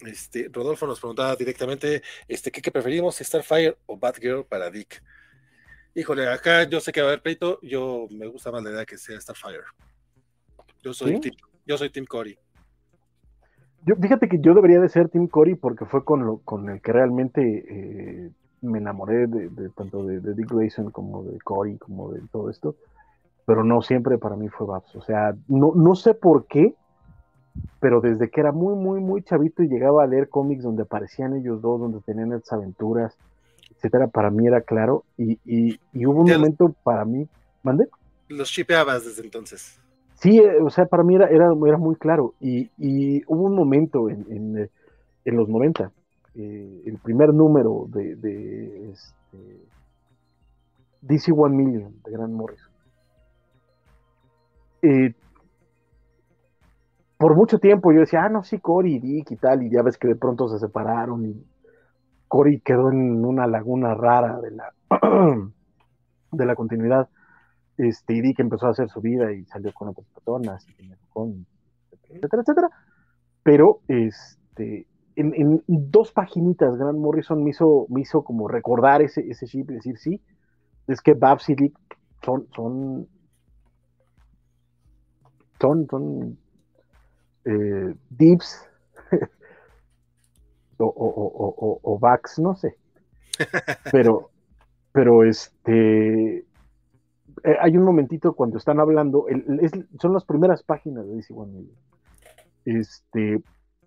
Este, 0.00 0.50
Rodolfo 0.52 0.86
nos 0.86 1.00
preguntaba 1.00 1.34
directamente, 1.36 2.02
este, 2.28 2.50
¿qué, 2.50 2.60
qué 2.60 2.70
preferimos, 2.70 3.16
Starfire 3.16 3.76
o 3.86 3.96
Batgirl 3.96 4.44
para 4.44 4.70
Dick? 4.70 5.02
Híjole, 5.96 6.28
acá 6.28 6.64
yo 6.64 6.78
sé 6.78 6.92
que 6.92 7.00
va 7.00 7.06
a 7.06 7.10
haber 7.12 7.22
pleito, 7.22 7.58
yo 7.62 8.06
me 8.10 8.26
gusta 8.26 8.52
más 8.52 8.62
la 8.62 8.70
idea 8.70 8.84
que 8.84 8.98
sea 8.98 9.18
Starfire. 9.18 9.62
Yo 10.82 10.92
soy, 10.92 11.14
¿Sí? 11.14 11.20
team, 11.20 11.34
yo 11.64 11.78
soy 11.78 11.88
Team 11.88 12.04
Cory. 12.04 12.38
Yo, 13.86 13.96
fíjate 13.96 14.28
que 14.28 14.38
yo 14.38 14.52
debería 14.52 14.78
de 14.78 14.90
ser 14.90 15.08
Tim 15.08 15.26
Corey 15.26 15.54
porque 15.54 15.86
fue 15.86 16.04
con, 16.04 16.26
lo, 16.26 16.36
con 16.40 16.68
el 16.68 16.82
que 16.82 16.92
realmente 16.92 17.64
eh, 17.66 18.30
me 18.60 18.76
enamoré 18.76 19.26
de, 19.26 19.48
de 19.48 19.70
tanto 19.70 20.04
de, 20.04 20.20
de 20.20 20.34
Dick 20.34 20.52
Grayson 20.52 20.90
como 20.90 21.22
de 21.22 21.38
Corey, 21.38 21.78
como 21.78 22.12
de 22.12 22.20
todo 22.30 22.50
esto. 22.50 22.76
Pero 23.46 23.64
no 23.64 23.80
siempre 23.80 24.18
para 24.18 24.36
mí 24.36 24.50
fue 24.50 24.66
Babs. 24.66 24.94
O 24.96 25.00
sea, 25.00 25.34
no, 25.48 25.72
no 25.74 25.94
sé 25.94 26.12
por 26.12 26.46
qué, 26.46 26.74
pero 27.80 28.02
desde 28.02 28.28
que 28.28 28.40
era 28.40 28.52
muy, 28.52 28.74
muy, 28.74 29.00
muy 29.00 29.22
chavito 29.22 29.62
y 29.62 29.68
llegaba 29.68 30.04
a 30.04 30.06
leer 30.06 30.28
cómics 30.28 30.62
donde 30.62 30.82
aparecían 30.82 31.34
ellos 31.36 31.62
dos, 31.62 31.80
donde 31.80 32.00
tenían 32.02 32.34
esas 32.34 32.52
aventuras, 32.52 33.16
etcétera, 33.74 34.08
para 34.08 34.30
mí 34.30 34.46
era 34.46 34.60
claro. 34.60 35.04
Y, 35.16 35.38
y, 35.44 35.78
y 35.92 36.06
hubo 36.06 36.20
un 36.20 36.26
Ya 36.26 36.38
momento 36.38 36.74
para 36.82 37.04
mí, 37.04 37.28
¿mande? 37.62 37.88
Los 38.28 38.48
shipeabas 38.48 39.04
desde 39.04 39.22
entonces. 39.22 39.78
Sí, 40.14 40.38
eh, 40.38 40.60
o 40.62 40.70
sea, 40.70 40.86
para 40.86 41.02
mí 41.02 41.14
era, 41.14 41.26
era, 41.28 41.46
era 41.66 41.76
muy 41.76 41.96
claro. 41.96 42.34
Y, 42.40 42.70
y 42.78 43.22
hubo 43.26 43.44
un 43.44 43.54
momento 43.54 44.08
en, 44.08 44.26
en, 44.30 44.70
en 45.24 45.36
los 45.36 45.48
90, 45.48 45.90
eh, 46.36 46.82
el 46.86 46.98
primer 46.98 47.34
número 47.34 47.86
de, 47.88 48.16
de 48.16 48.90
este, 48.90 49.60
DC 51.02 51.32
One 51.32 51.56
Million 51.56 51.94
de 52.04 52.12
Grant 52.12 52.32
Morrison. 52.32 52.72
Eh, 54.82 55.14
por 57.18 57.34
mucho 57.34 57.58
tiempo 57.58 57.92
yo 57.92 58.00
decía, 58.00 58.24
ah, 58.24 58.28
no, 58.28 58.44
sí, 58.44 58.58
Cory 58.58 58.96
y 58.96 58.98
Dick 58.98 59.30
y 59.32 59.36
tal, 59.36 59.62
y 59.62 59.70
ya 59.70 59.82
ves 59.82 59.96
que 59.96 60.08
de 60.08 60.16
pronto 60.16 60.48
se 60.48 60.58
separaron 60.58 61.24
y 61.24 61.44
Cory 62.28 62.60
quedó 62.60 62.90
en 62.90 63.24
una 63.24 63.46
laguna 63.46 63.94
rara 63.94 64.40
de 64.40 64.50
la, 64.50 64.72
de 66.32 66.46
la 66.46 66.54
continuidad 66.54 67.08
este, 67.76 68.14
y 68.14 68.20
Dick 68.22 68.40
empezó 68.40 68.66
a 68.66 68.70
hacer 68.70 68.88
su 68.88 69.00
vida 69.00 69.32
y 69.32 69.44
salió 69.44 69.72
con 69.72 69.88
otras 69.88 70.06
personas, 70.08 70.66
y 70.68 70.90
con, 71.10 71.46
etcétera, 72.08 72.42
etcétera. 72.42 72.70
Pero 73.42 73.80
este, 73.88 74.86
en, 75.14 75.34
en 75.34 75.62
dos 75.66 76.12
paginitas, 76.12 76.76
Grant 76.76 76.98
Morrison 76.98 77.42
me 77.42 77.50
hizo, 77.50 77.86
me 77.90 78.00
hizo 78.00 78.22
como 78.24 78.48
recordar 78.48 79.02
ese, 79.02 79.28
ese 79.28 79.46
chip 79.46 79.70
y 79.70 79.74
decir, 79.74 79.98
sí, 79.98 80.20
es 80.86 81.00
que 81.00 81.14
Babs 81.14 81.48
y 81.50 81.54
Dick 81.54 81.78
son, 82.24 82.46
son, 82.54 83.08
son, 85.60 85.86
son 85.88 86.38
eh, 87.44 87.94
Dips 88.10 88.68
o, 90.78 90.86
o, 90.86 91.54
o, 91.56 91.80
o, 91.82 91.98
Vax, 91.98 92.38
no 92.38 92.54
sé. 92.54 92.76
Pero, 93.92 94.30
pero 94.92 95.24
este 95.24 96.38
eh, 97.44 97.56
hay 97.60 97.76
un 97.76 97.84
momentito 97.84 98.32
cuando 98.34 98.58
están 98.58 98.80
hablando, 98.80 99.26
son 100.00 100.12
las 100.12 100.24
primeras 100.24 100.62
páginas 100.62 101.06
de 101.06 101.16
DC 101.16 101.34
One. 101.34 101.66
Este, 102.64 103.42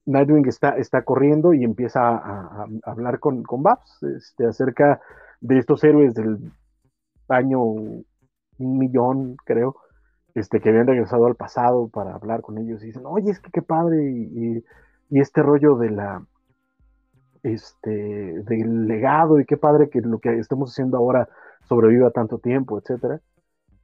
Nightwing 0.06 0.48
está, 0.48 0.77
está 0.77 1.03
corriendo 1.03 1.53
y 1.53 1.64
empieza 1.64 2.01
a, 2.01 2.66
hablar 2.84 3.19
con, 3.19 3.43
con 3.43 3.64
Babs 3.64 4.01
este, 4.03 4.45
acerca 4.45 5.01
de 5.42 5.58
estos 5.58 5.84
héroes 5.84 6.14
del 6.14 6.51
año 7.27 7.61
un 7.61 8.06
millón, 8.77 9.38
creo, 9.45 9.76
este, 10.35 10.59
que 10.59 10.69
habían 10.69 10.88
regresado 10.88 11.26
al 11.26 11.35
pasado 11.35 11.88
para 11.88 12.14
hablar 12.16 12.42
con 12.42 12.58
ellos 12.58 12.84
y 12.84 12.88
dicen, 12.88 13.03
oye, 13.06 13.32
es 13.32 13.40
que 13.40 13.51
qué 13.51 13.61
padre, 13.61 14.03
y- 14.11 14.64
y 15.09 15.19
este 15.19 15.42
rollo 15.42 15.76
de 15.77 15.90
la 15.90 16.24
este 17.43 17.90
del 18.43 18.88
legado 18.88 19.40
y 19.40 19.45
qué 19.45 19.58
padre 19.58 19.90
que 19.90 20.01
lo 20.01 20.19
que 20.19 20.38
estamos 20.40 20.72
haciendo 20.72 20.98
ahora 20.98 21.30
sobreviva 21.64 22.11
tanto 22.11 22.40
tiempo, 22.40 22.77
etcétera. 22.80 23.22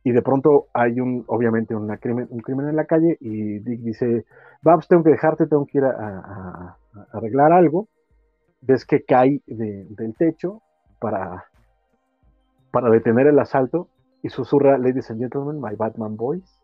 Y 0.04 0.12
de 0.12 0.22
pronto 0.22 0.68
hay 0.74 1.00
un, 1.00 1.24
obviamente, 1.28 1.76
una 1.76 1.98
crimen, 1.98 2.28
un 2.30 2.40
crimen 2.40 2.68
en 2.70 2.76
la 2.76 2.86
calle 2.86 3.18
y 3.20 3.60
Dick 3.60 3.82
dice, 3.82 4.26
Babs, 4.62 4.88
tengo 4.88 5.04
que 5.04 5.10
dejarte, 5.10 5.48
tengo 5.48 5.66
que 5.66 5.80
ir 5.80 5.86
a 5.86 6.78
arreglar 7.12 7.52
algo. 7.52 7.88
Ves 8.62 8.86
que 8.86 9.04
cae 9.04 9.42
de- 9.48 9.88
del 9.90 10.16
techo 10.16 10.62
para, 11.00 11.46
para 12.72 12.90
detener 12.90 13.28
el 13.28 13.40
asalto 13.40 13.90
y 14.22 14.30
susurra, 14.30 14.78
Ladies 14.78 15.10
and 15.12 15.20
Gentlemen, 15.22 15.60
my 15.60 15.76
Batman 15.76 16.16
Boys. 16.16 16.62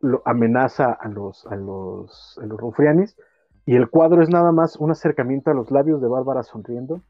Lo 0.00 0.22
amenaza 0.24 0.92
a 0.92 1.08
los, 1.08 1.46
a 1.46 1.56
los, 1.56 2.38
a 2.42 2.46
los 2.46 2.58
rufrianes 2.60 3.16
y 3.68 3.76
el 3.76 3.90
cuadro 3.90 4.22
es 4.22 4.30
nada 4.30 4.50
más 4.50 4.76
un 4.76 4.90
acercamiento 4.90 5.50
a 5.50 5.54
los 5.54 5.70
labios 5.70 6.00
de 6.00 6.08
Bárbara 6.08 6.42
sonriendo 6.42 7.02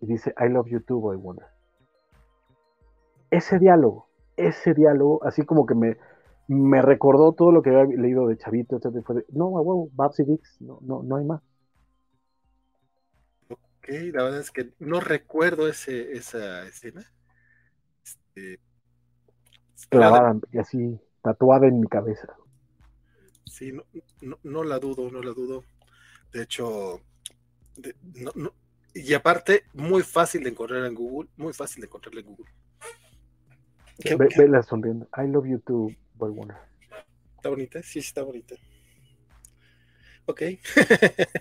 y 0.00 0.06
dice, 0.06 0.34
I 0.38 0.48
love 0.48 0.66
you 0.66 0.80
too, 0.80 0.98
Boy 0.98 1.16
Wonder 1.16 1.46
ese 3.30 3.58
diálogo, 3.58 4.08
ese 4.36 4.74
diálogo, 4.74 5.24
así 5.24 5.44
como 5.44 5.64
que 5.66 5.74
me, 5.74 5.96
me 6.48 6.82
recordó 6.82 7.32
todo 7.32 7.52
lo 7.52 7.62
que 7.62 7.70
había 7.70 7.96
leído 7.96 8.26
de 8.26 8.36
Chavito, 8.36 8.76
etcétera, 8.76 9.04
fue 9.04 9.16
de, 9.16 9.24
no, 9.28 9.56
a 9.56 9.60
huevo, 9.60 9.88
Babs 9.92 10.18
y 10.20 10.24
Dix, 10.24 10.60
no, 10.60 10.78
no, 10.82 11.02
no 11.02 11.16
hay 11.16 11.24
más. 11.24 11.40
Ok, 13.48 13.88
la 14.12 14.24
verdad 14.24 14.40
es 14.40 14.50
que 14.50 14.70
no 14.78 15.00
recuerdo 15.00 15.68
ese, 15.68 16.12
esa 16.12 16.66
escena. 16.66 17.04
Este, 18.02 18.58
Clavada 19.88 20.38
y 20.52 20.58
así, 20.58 21.00
tatuada 21.22 21.68
en 21.68 21.80
mi 21.80 21.86
cabeza. 21.86 22.34
Sí, 23.46 23.72
no, 23.72 23.84
no, 24.22 24.38
no 24.42 24.64
la 24.64 24.78
dudo, 24.78 25.10
no 25.10 25.22
la 25.22 25.32
dudo. 25.32 25.64
De 26.32 26.42
hecho, 26.42 27.00
de- 27.76 27.94
no- 28.14 28.32
no- 28.34 28.54
y 28.94 29.14
aparte, 29.14 29.64
muy 29.72 30.02
fácil 30.02 30.42
de 30.42 30.50
encontrar 30.50 30.84
en 30.84 30.94
Google, 30.94 31.28
muy 31.36 31.52
fácil 31.52 31.80
de 31.80 31.86
encontrarla 31.86 32.20
en 32.20 32.26
Google. 32.26 32.50
¿Qué- 33.98 34.16
Ve, 34.16 34.28
qué- 34.28 34.40
vela 34.40 34.62
sonriendo. 34.62 35.08
I 35.16 35.26
love 35.28 35.46
you 35.46 35.58
too, 35.60 35.94
Boy 36.14 36.30
Wonder. 36.30 36.56
¿Está 37.36 37.48
bonita? 37.48 37.82
Sí, 37.82 37.92
sí 37.92 37.98
está 38.00 38.22
bonita. 38.22 38.54
Ok. 40.26 40.42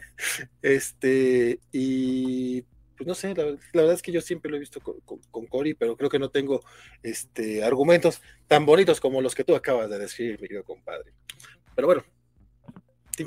este, 0.62 1.60
y 1.72 2.62
pues 2.98 3.08
no 3.08 3.16
sé, 3.16 3.34
la, 3.34 3.46
la 3.46 3.58
verdad 3.74 3.94
es 3.94 4.02
que 4.02 4.12
yo 4.12 4.20
siempre 4.20 4.52
lo 4.52 4.58
he 4.58 4.60
visto 4.60 4.82
con, 4.82 5.00
con, 5.02 5.20
con 5.32 5.46
Cory, 5.48 5.74
pero 5.74 5.96
creo 5.96 6.10
que 6.10 6.20
no 6.20 6.30
tengo 6.30 6.62
este, 7.02 7.64
argumentos 7.64 8.22
tan 8.48 8.66
bonitos 8.66 9.00
como 9.00 9.22
los 9.22 9.36
que 9.36 9.44
tú 9.46 9.56
acabas 9.56 9.90
de 9.90 10.00
describir, 10.00 10.42
mi 10.42 10.48
querido 10.48 10.64
compadre. 10.66 11.14
Pero 11.76 11.88
bueno, 11.88 12.04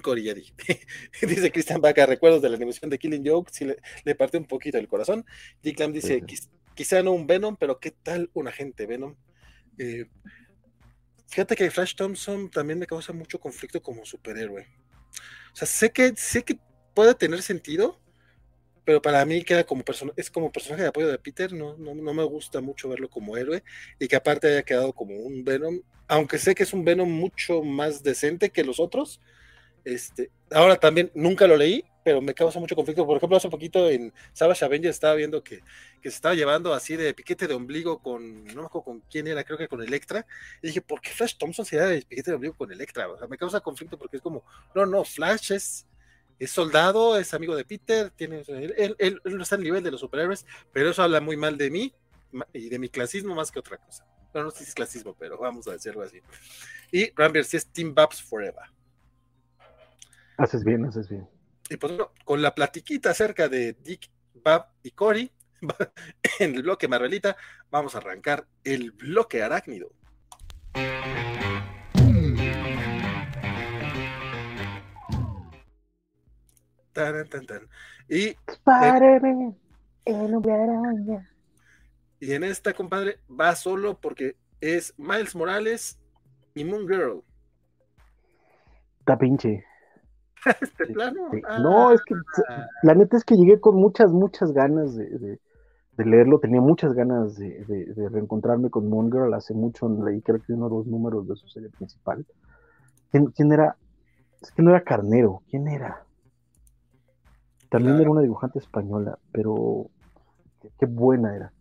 Dije. 0.01 0.53
dice 1.23 1.53
Christian 1.53 1.81
Baca, 1.81 2.07
recuerdos 2.07 2.43
de 2.43 2.49
la 2.51 2.57
animación 2.57 2.91
de 2.91 2.99
Killing 2.99 3.27
Joke, 3.27 3.51
sí 3.53 3.65
le, 3.67 3.77
le 4.05 4.15
partió 4.15 4.41
un 4.41 4.47
poquito 4.47 4.79
el 4.79 4.89
corazón. 4.89 5.25
Dick 5.63 5.79
Lam 5.81 5.93
dice, 5.93 6.17
Sí, 6.17 6.21
"Quiz- 6.23 6.51
quizá 6.75 7.03
no 7.03 7.13
un 7.13 7.27
Venom, 7.27 7.57
pero 7.57 7.79
¿qué 7.81 7.91
tal 7.91 8.31
un 8.35 8.49
agente 8.49 8.87
Venom? 8.87 9.17
Eh, 9.79 10.07
Fíjate 11.29 11.57
que 11.57 11.71
Flash 11.71 11.95
Thompson 11.95 12.51
también 12.51 12.79
me 12.79 12.87
causa 12.87 13.13
mucho 13.13 13.41
conflicto 13.41 13.83
como 13.83 14.05
superhéroe. 14.05 14.67
O 15.53 15.57
sea, 15.57 15.67
sé 15.67 15.91
que, 15.91 16.15
sé 16.17 16.45
que 16.45 16.59
puede 16.95 17.15
tener 17.15 17.41
sentido, 17.43 17.99
pero 18.85 19.01
para 19.01 19.25
mí 19.25 19.43
queda 19.45 19.65
como 19.65 19.85
persona, 19.85 20.13
es 20.17 20.31
como 20.31 20.53
personaje 20.53 20.83
de 20.83 20.89
apoyo 20.89 21.09
de 21.09 21.19
Peter, 21.19 21.53
no, 21.53 21.77
no, 21.79 21.95
no 21.95 22.15
me 22.15 22.25
gusta 22.25 22.61
mucho 22.61 22.89
verlo 22.89 23.09
como 23.09 23.37
héroe, 23.37 23.63
y 23.99 24.09
que 24.09 24.17
aparte 24.17 24.49
haya 24.49 24.63
quedado 24.63 24.93
como 24.93 25.15
un 25.17 25.45
Venom, 25.45 25.81
aunque 26.09 26.39
sé 26.39 26.55
que 26.55 26.65
es 26.65 26.73
un 26.75 26.85
Venom 26.85 27.11
mucho 27.11 27.63
más 27.63 28.03
decente 28.03 28.51
que 28.51 28.65
los 28.65 28.81
otros. 28.81 29.21
Este, 29.85 30.31
ahora 30.51 30.77
también 30.77 31.11
nunca 31.15 31.47
lo 31.47 31.57
leí, 31.57 31.85
pero 32.05 32.21
me 32.21 32.35
causa 32.35 32.59
mucho 32.59 32.75
conflicto. 32.75 33.07
Por 33.07 33.17
ejemplo, 33.17 33.37
hace 33.37 33.49
poquito 33.49 33.89
en 33.89 34.13
Savage 34.33 34.65
Avengers 34.65 34.97
estaba 34.97 35.15
viendo 35.15 35.43
que, 35.43 35.61
que 36.01 36.11
se 36.11 36.17
estaba 36.17 36.35
llevando 36.35 36.75
así 36.75 36.97
de 36.97 37.15
piquete 37.15 37.47
de 37.47 37.55
ombligo 37.55 37.99
con, 38.01 38.45
no 38.45 38.63
me 38.63 38.67
acuerdo 38.67 38.85
con 38.85 39.01
quién 39.11 39.27
era, 39.27 39.45
creo 39.45 39.59
que 39.59 39.69
con 39.69 39.83
Electra. 39.83 40.27
Y 40.63 40.69
dije, 40.69 40.81
¿por 40.81 41.01
qué 41.01 41.11
Flash 41.11 41.37
Thompson 41.37 41.65
se 41.65 41.77
da 41.77 41.87
de 41.87 42.03
piquete 42.03 42.31
de 42.31 42.35
ombligo 42.37 42.57
con 42.57 42.73
Electra? 42.73 43.09
O 43.09 43.19
sea, 43.19 43.29
me 43.29 43.39
causa 43.39 43.61
conflicto 43.61 43.99
porque 43.99 44.17
es 44.17 44.23
como, 44.23 44.45
no, 44.75 44.87
no, 44.87 45.05
Flash 45.05 45.53
es, 45.53 45.87
es 46.39 46.51
soldado, 46.51 47.19
es 47.19 47.33
amigo 47.35 47.55
de 47.55 47.65
Peter, 47.65 48.11
tiene, 48.11 48.43
él, 48.49 48.97
él, 48.99 49.21
no 49.25 49.43
está 49.43 49.57
al 49.57 49.63
nivel 49.63 49.83
de 49.83 49.93
los 49.93 50.01
superhéroes, 50.01 50.45
pero 50.73 50.91
eso 50.91 51.03
habla 51.03 51.21
muy 51.21 51.37
mal 51.37 51.57
de 51.57 51.71
mí 51.71 51.95
y 52.53 52.69
de 52.69 52.79
mi 52.79 52.89
clasismo 52.89 53.35
más 53.35 53.51
que 53.51 53.59
otra 53.59 53.77
cosa. 53.77 54.07
Bueno, 54.33 54.47
no 54.47 54.51
sé 54.51 54.65
si 54.65 54.71
es 54.71 54.75
clasismo, 54.75 55.15
pero 55.19 55.39
vamos 55.39 55.69
a 55.69 55.73
decirlo 55.73 56.03
así. 56.03 56.21
Y 56.91 57.13
Rambler 57.15 57.45
sí 57.45 57.59
es 57.59 57.67
Team 57.67 57.95
Babs 57.95 58.23
Forever. 58.23 58.65
Haces 60.39 60.65
bien, 60.65 60.85
haces 60.85 61.09
bien. 61.09 61.29
Y 61.69 61.77
pues 61.77 61.93
bueno, 61.93 62.11
con 62.25 62.43
la 62.43 62.55
platiquita 62.55 63.11
acerca 63.11 63.49
de 63.49 63.75
Dick, 63.75 64.11
Bab 64.35 64.69
y 64.83 64.91
Cory, 64.91 65.31
en 66.41 66.55
el 66.55 66.63
bloque 66.63 66.89
Marvelita, 66.89 67.37
vamos 67.71 67.95
a 67.95 67.99
arrancar 67.99 68.47
el 68.65 68.91
bloque 68.93 69.43
arácnido. 69.43 69.91
Tan, 76.93 77.27
tan, 77.29 77.47
tan. 77.47 77.69
Y, 78.09 78.37
hombre 80.05 80.53
araña. 80.53 81.31
y 82.21 82.33
en 82.33 82.45
esta, 82.45 82.75
compadre, 82.75 83.19
va 83.29 83.57
solo 83.57 83.99
porque 83.99 84.37
es 84.61 84.93
Miles 84.99 85.35
Morales 85.35 85.99
y 86.55 86.65
Moon 86.65 86.87
Girl. 86.87 87.23
Está 89.01 89.19
pinche. 89.19 89.65
Este 90.61 90.87
plano. 90.87 91.29
Ah, 91.49 91.59
No, 91.61 91.93
es 91.93 92.01
que 92.03 92.15
la 92.83 92.95
neta 92.95 93.17
es 93.17 93.25
que 93.25 93.37
llegué 93.37 93.61
con 93.61 93.77
muchas, 93.77 94.11
muchas 94.13 94.53
ganas 94.53 94.95
de, 94.97 95.07
de- 95.09 95.41
de 95.97 96.05
leerlo. 96.07 96.41
Tenía 96.41 96.61
muchas 96.61 96.95
ganas 96.95 97.37
de, 97.37 97.65
de- 97.65 97.87
de 97.95 98.09
reencontrarme 98.09 98.71
con 98.71 98.89
Moon 98.89 99.11
Girl. 99.11 99.33
Hace 99.35 99.55
mucho 99.55 99.89
leí, 99.89 100.21
creo 100.23 100.41
que 100.41 100.53
uno 100.53 100.67
o 100.67 100.71
dos 100.71 100.87
números 100.87 101.29
de 101.29 101.37
su 101.37 101.49
serie 101.49 101.69
principal. 101.71 102.25
¿Quién, 103.11 103.27
quién 103.27 103.53
era? 103.53 103.77
Es 104.41 104.51
que 104.53 104.63
no 104.63 104.71
era 104.71 104.83
Carnero. 104.83 105.43
¿Quién 105.51 105.69
era? 105.69 106.05
También 107.71 108.01
era 108.01 108.11
una 108.11 108.21
dibujante 108.23 108.59
española, 108.59 109.19
pero 109.33 109.87
qué, 110.61 110.71
qué 110.79 110.87
buena 110.87 111.35
era. 111.35 111.53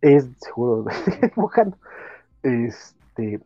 Es 0.00 0.26
seguro 0.38 0.84
dibujando. 1.36 1.76
Este. 2.42 3.40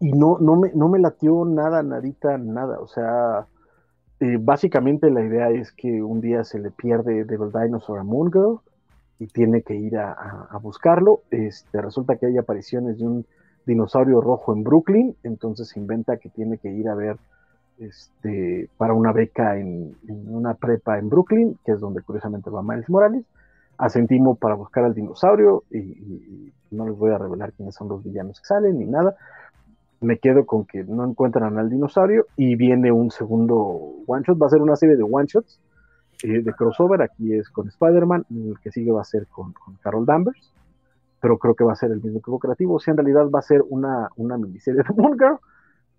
Y 0.00 0.12
no, 0.12 0.38
no, 0.40 0.56
me, 0.56 0.72
no 0.74 0.88
me 0.88 0.98
latió 0.98 1.44
nada, 1.44 1.82
nadita, 1.82 2.36
nada. 2.38 2.80
O 2.80 2.86
sea, 2.88 3.46
eh, 4.20 4.38
básicamente 4.40 5.10
la 5.10 5.22
idea 5.24 5.50
es 5.50 5.72
que 5.72 6.02
un 6.02 6.20
día 6.20 6.44
se 6.44 6.58
le 6.58 6.70
pierde 6.70 7.24
Devil 7.24 7.50
Dinosaur 7.52 7.98
a 8.00 8.04
Moon 8.04 8.32
Girl 8.32 8.60
y 9.18 9.28
tiene 9.28 9.62
que 9.62 9.74
ir 9.76 9.98
a, 9.98 10.12
a- 10.12 10.48
a 10.50 10.58
buscarlo. 10.58 11.22
Este, 11.30 11.82
resulta 11.82 12.16
que 12.18 12.26
hay 12.26 12.38
apariciones 12.38 12.98
de 12.98 13.06
un 13.06 13.26
dinosaurio 13.66 14.20
rojo 14.20 14.52
en 14.54 14.64
Brooklyn, 14.64 15.16
entonces 15.24 15.76
inventa 15.76 16.18
que 16.18 16.30
tiene 16.30 16.58
que 16.58 16.70
ir 16.70 16.88
a 16.88 16.94
ver 16.94 17.18
este, 17.78 18.70
para 18.76 18.94
una 18.94 19.12
beca 19.12 19.58
en, 19.58 19.96
en 20.08 20.34
una 20.34 20.54
prepa 20.54 20.98
en 20.98 21.08
Brooklyn, 21.08 21.58
que 21.64 21.72
es 21.72 21.80
donde 21.80 22.02
curiosamente 22.02 22.50
va 22.50 22.62
Miles 22.62 22.88
Morales. 22.90 23.24
Asentimo 23.78 24.34
para 24.36 24.54
buscar 24.56 24.84
al 24.84 24.94
dinosaurio 24.94 25.62
y 25.70 26.52
no 26.70 26.86
les 26.88 26.96
voy 26.98 27.12
a 27.12 27.18
revelar 27.18 27.52
quiénes 27.52 27.74
son 27.76 27.88
los 27.88 28.02
villanos 28.02 28.40
que 28.40 28.46
salen 28.46 28.78
ni 28.78 28.86
nada. 28.86 29.16
Me 30.00 30.18
quedo 30.18 30.46
con 30.46 30.64
que 30.64 30.84
no 30.84 31.04
encuentran 31.04 31.58
al 31.58 31.70
dinosaurio 31.70 32.26
y 32.36 32.54
viene 32.54 32.92
un 32.92 33.10
segundo 33.10 33.56
one 34.06 34.22
shot. 34.26 34.40
Va 34.40 34.46
a 34.46 34.50
ser 34.50 34.62
una 34.62 34.76
serie 34.76 34.96
de 34.96 35.02
one 35.02 35.26
shots 35.26 35.60
eh, 36.22 36.42
de 36.42 36.52
crossover. 36.52 37.02
Aquí 37.02 37.34
es 37.34 37.48
con 37.48 37.68
Spider-Man, 37.68 38.26
el 38.30 38.58
que 38.62 38.70
sigue 38.70 38.92
va 38.92 39.02
a 39.02 39.04
ser 39.04 39.26
con, 39.26 39.52
con 39.52 39.74
Carol 39.76 40.06
Danvers, 40.06 40.52
pero 41.20 41.38
creo 41.38 41.54
que 41.54 41.64
va 41.64 41.72
a 41.72 41.76
ser 41.76 41.90
el 41.90 42.02
mismo 42.02 42.18
equipo 42.18 42.38
creativo. 42.38 42.76
O 42.76 42.80
en 42.86 42.96
realidad 42.96 43.28
va 43.28 43.40
a 43.40 43.42
ser 43.42 43.62
una, 43.68 44.08
una 44.16 44.36
miniserie 44.36 44.82
de 44.82 44.94
Moon 44.96 45.18
Girl, 45.18 45.38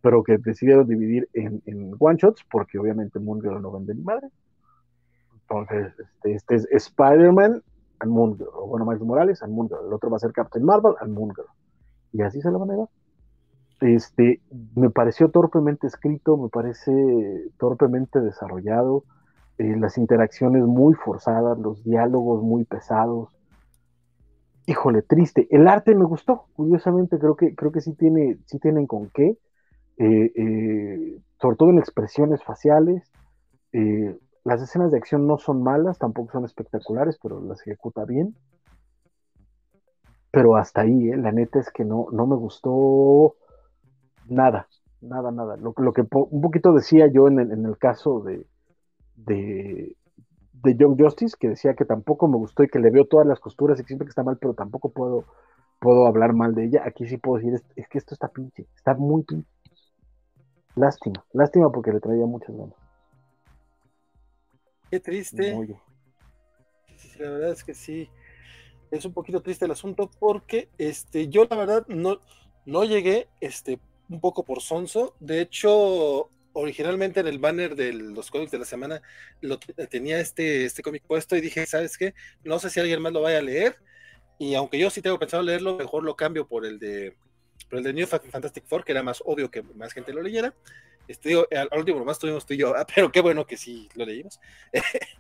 pero 0.02 0.24
que 0.24 0.38
decidieron 0.38 0.88
dividir 0.88 1.28
en, 1.34 1.62
en 1.66 1.94
one 2.00 2.18
shots 2.18 2.46
porque 2.50 2.80
obviamente 2.80 3.20
Moon 3.20 3.42
Girl 3.42 3.62
no 3.62 3.72
vende 3.72 3.96
ni 3.96 4.02
madre. 4.02 4.30
Entonces, 5.42 5.94
este, 6.00 6.34
este 6.34 6.56
es 6.56 6.68
Spider-Man 6.72 7.64
and 8.00 8.12
Moon 8.12 8.38
Girl, 8.38 8.50
bueno, 8.68 8.86
Miles 8.86 9.02
Morales 9.02 9.42
and 9.44 9.54
Moon 9.54 9.68
Girl. 9.68 9.86
El 9.88 9.94
otro 9.94 10.10
va 10.10 10.18
a 10.18 10.20
ser 10.20 10.32
Captain 10.32 10.64
Marvel 10.64 10.94
and 11.02 11.14
Moon 11.14 11.34
Girl. 11.34 11.48
Y 12.14 12.22
así 12.22 12.42
se 12.42 12.52
lo 12.52 12.60
van 12.60 12.70
a 12.70 12.74
llevar. 12.74 12.90
Este, 13.82 14.42
me 14.76 14.90
pareció 14.90 15.30
torpemente 15.30 15.88
escrito, 15.88 16.36
me 16.38 16.50
parece 16.50 16.92
torpemente 17.58 18.20
desarrollado, 18.20 19.06
eh, 19.58 19.76
las 19.78 19.98
interacciones 19.98 20.64
muy 20.64 20.94
forzadas, 20.96 21.58
los 21.58 21.84
diálogos 21.84 22.44
muy 22.44 22.66
pesados. 22.66 23.30
Híjole, 24.66 25.02
triste. 25.02 25.48
El 25.50 25.68
arte 25.68 25.96
me 25.96 26.06
gustó, 26.06 26.46
curiosamente 26.54 27.18
creo 27.18 27.36
que, 27.36 27.56
creo 27.56 27.72
que 27.72 27.82
sí, 27.82 27.94
tiene, 27.94 28.38
sí 28.46 28.60
tienen 28.60 28.86
con 28.86 29.10
qué, 29.10 29.38
eh, 29.98 30.32
eh, 30.36 31.22
sobre 31.42 31.56
todo 31.56 31.70
en 31.70 31.80
expresiones 31.80 32.44
faciales. 32.44 33.04
las 34.44 34.62
escenas 34.62 34.92
de 34.92 34.98
acción 34.98 35.28
no 35.28 35.38
son 35.38 35.64
malas, 35.64 36.00
tampoco 36.00 36.32
son 36.32 36.46
espectaculares, 36.46 37.18
pero 37.22 37.42
las 37.42 37.62
ejecuta 37.62 38.04
bien. 38.06 38.36
Pero 40.32 40.56
hasta 40.56 40.82
ahí, 40.82 41.12
la 41.12 41.32
neta 41.32 41.60
es 41.60 41.70
que 41.72 41.86
no, 41.86 42.08
no 42.12 42.28
me 42.28 42.36
gustó 42.36 43.36
nada, 44.30 44.68
nada, 45.02 45.32
nada. 45.32 45.58
Lo, 45.58 45.74
lo 45.78 45.94
que 45.94 46.02
un 46.12 46.42
poquito 46.42 46.74
decía 46.74 47.08
yo 47.08 47.28
en 47.28 47.40
el, 47.40 47.52
en 47.52 47.66
el 47.66 47.78
caso 47.78 48.22
de, 48.22 48.46
de, 49.16 49.96
de 50.54 50.76
Young 50.78 51.02
Justice, 51.02 51.38
que 51.40 51.50
decía 51.50 51.76
que 51.76 51.86
tampoco 51.86 52.28
me 52.28 52.38
gustó 52.38 52.64
y 52.64 52.70
que 52.70 52.80
le 52.80 52.92
veo 52.92 53.06
todas 53.06 53.28
las 53.28 53.40
costuras 53.40 53.80
y 53.80 53.84
que 53.84 53.88
siempre 53.88 54.06
que 54.06 54.12
está 54.12 54.24
mal, 54.24 54.38
pero 54.40 54.54
tampoco 54.54 54.90
puedo, 54.92 55.26
puedo 55.80 56.08
hablar 56.08 56.34
mal 56.34 56.56
de 56.56 56.66
ella. 56.66 56.84
Aquí 56.86 57.08
sí 57.08 57.18
puedo 57.18 57.38
decir, 57.38 57.56
es, 57.56 57.64
es 57.76 57.88
que 57.90 57.98
esto 57.98 58.14
está 58.14 58.30
pinche, 58.30 58.68
está 58.76 58.96
muy 58.96 59.24
pinche. 59.24 59.50
Lástima, 60.76 61.24
lástima 61.34 61.72
porque 61.72 61.92
le 61.92 62.00
traía 62.00 62.26
muchas 62.26 62.56
ganas. 62.56 62.76
Qué 64.90 65.00
triste. 65.00 65.54
Muy- 65.54 65.76
la 67.20 67.30
verdad 67.30 67.52
es 67.52 67.64
que 67.64 67.74
sí. 67.74 68.10
Es 68.92 69.06
un 69.06 69.14
poquito 69.14 69.42
triste 69.42 69.66
el 69.66 69.72
asunto 69.72 70.10
porque 70.20 70.70
este, 70.78 71.28
yo 71.30 71.46
la 71.50 71.56
verdad 71.56 71.86
no, 71.88 72.20
no 72.66 72.84
llegué 72.86 73.28
este, 73.40 73.80
un 74.10 74.20
poco 74.22 74.44
por 74.46 74.62
sonso. 74.62 75.16
De 75.20 75.42
hecho, 75.42 76.32
originalmente 76.54 77.20
en 77.22 77.28
el 77.28 77.40
banner 77.40 77.76
de 77.76 77.94
los 77.94 78.32
cómics 78.32 78.52
de 78.52 78.60
la 78.60 78.66
semana 78.66 79.02
lo 79.42 79.60
te- 79.60 79.88
tenía 79.88 80.20
este, 80.20 80.66
este 80.66 80.82
cómic 80.84 81.04
puesto 81.08 81.36
y 81.36 81.42
dije, 81.42 81.66
¿sabes 81.66 81.98
qué? 81.98 82.14
No 82.44 82.60
sé 82.60 82.70
si 82.70 82.80
alguien 82.80 83.02
más 83.02 83.14
lo 83.14 83.22
vaya 83.22 83.40
a 83.40 83.42
leer. 83.42 83.78
Y 84.40 84.56
aunque 84.56 84.80
yo 84.80 84.90
sí 84.90 85.02
tengo 85.02 85.20
pensado 85.20 85.44
leerlo, 85.44 85.78
mejor 85.78 86.04
lo 86.04 86.16
cambio 86.16 86.48
por 86.48 86.66
el 86.66 86.80
de, 86.80 87.16
por 87.70 87.80
el 87.80 87.84
de 87.86 87.94
New 87.94 88.08
Fa- 88.08 88.20
Fantastic 88.20 88.66
Four, 88.68 88.86
que 88.86 88.94
era 88.94 89.04
más 89.04 89.22
obvio 89.26 89.52
que 89.52 89.64
más 89.64 89.94
gente 89.94 90.14
lo 90.14 90.22
leyera. 90.22 90.56
Este, 91.08 91.30
digo, 91.30 91.48
al, 91.52 91.68
al 91.72 91.80
último 91.80 92.00
nomás 92.00 92.20
tuvimos 92.20 92.46
tú 92.46 92.54
y 92.54 92.58
yo, 92.58 92.76
ah, 92.76 92.86
pero 92.94 93.12
qué 93.12 93.22
bueno 93.22 93.46
que 93.48 93.58
sí 93.58 93.90
lo 93.96 94.06
leímos. 94.06 94.40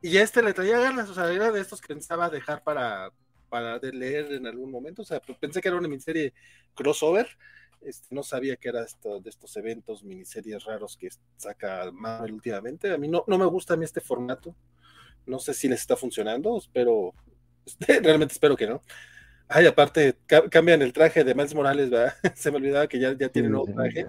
Y 0.00 0.18
este 0.18 0.42
le 0.42 0.54
traía 0.54 0.78
ganas, 0.78 1.08
o 1.10 1.14
sea, 1.14 1.32
era 1.32 1.50
de 1.50 1.60
estos 1.60 1.80
que 1.80 1.88
pensaba 1.88 2.30
dejar 2.30 2.62
para, 2.62 3.10
para 3.48 3.78
leer 3.78 4.32
en 4.32 4.46
algún 4.46 4.70
momento. 4.70 5.02
O 5.02 5.04
sea, 5.04 5.20
pues, 5.20 5.38
pensé 5.38 5.60
que 5.60 5.68
era 5.68 5.76
una 5.76 5.88
miniserie 5.88 6.32
crossover. 6.74 7.28
Este, 7.80 8.14
no 8.14 8.22
sabía 8.22 8.56
que 8.56 8.68
era 8.68 8.82
esto, 8.82 9.20
de 9.20 9.30
estos 9.30 9.56
eventos, 9.56 10.02
miniseries 10.04 10.64
raros 10.64 10.96
que 10.96 11.08
saca 11.36 11.90
Marvel 11.92 12.32
últimamente. 12.34 12.92
A 12.92 12.98
mí 12.98 13.08
no, 13.08 13.24
no 13.26 13.38
me 13.38 13.46
gusta 13.46 13.74
a 13.74 13.76
mí 13.76 13.84
este 13.84 14.00
formato. 14.00 14.54
No 15.26 15.38
sé 15.38 15.54
si 15.54 15.68
les 15.68 15.80
está 15.80 15.96
funcionando, 15.96 16.56
espero, 16.58 17.12
este, 17.66 18.00
realmente 18.00 18.32
espero 18.32 18.56
que 18.56 18.66
no. 18.66 18.82
Ay, 19.48 19.66
aparte, 19.66 20.16
ca- 20.26 20.48
cambian 20.50 20.82
el 20.82 20.92
traje 20.92 21.24
de 21.24 21.34
Miles 21.34 21.54
Morales, 21.54 21.88
¿verdad? 21.90 22.14
Se 22.34 22.50
me 22.50 22.58
olvidaba 22.58 22.86
que 22.86 22.98
ya, 22.98 23.12
ya 23.16 23.28
tiene 23.28 23.48
Sí, 23.48 23.52
nuevo 23.52 23.66
traje. 23.72 24.06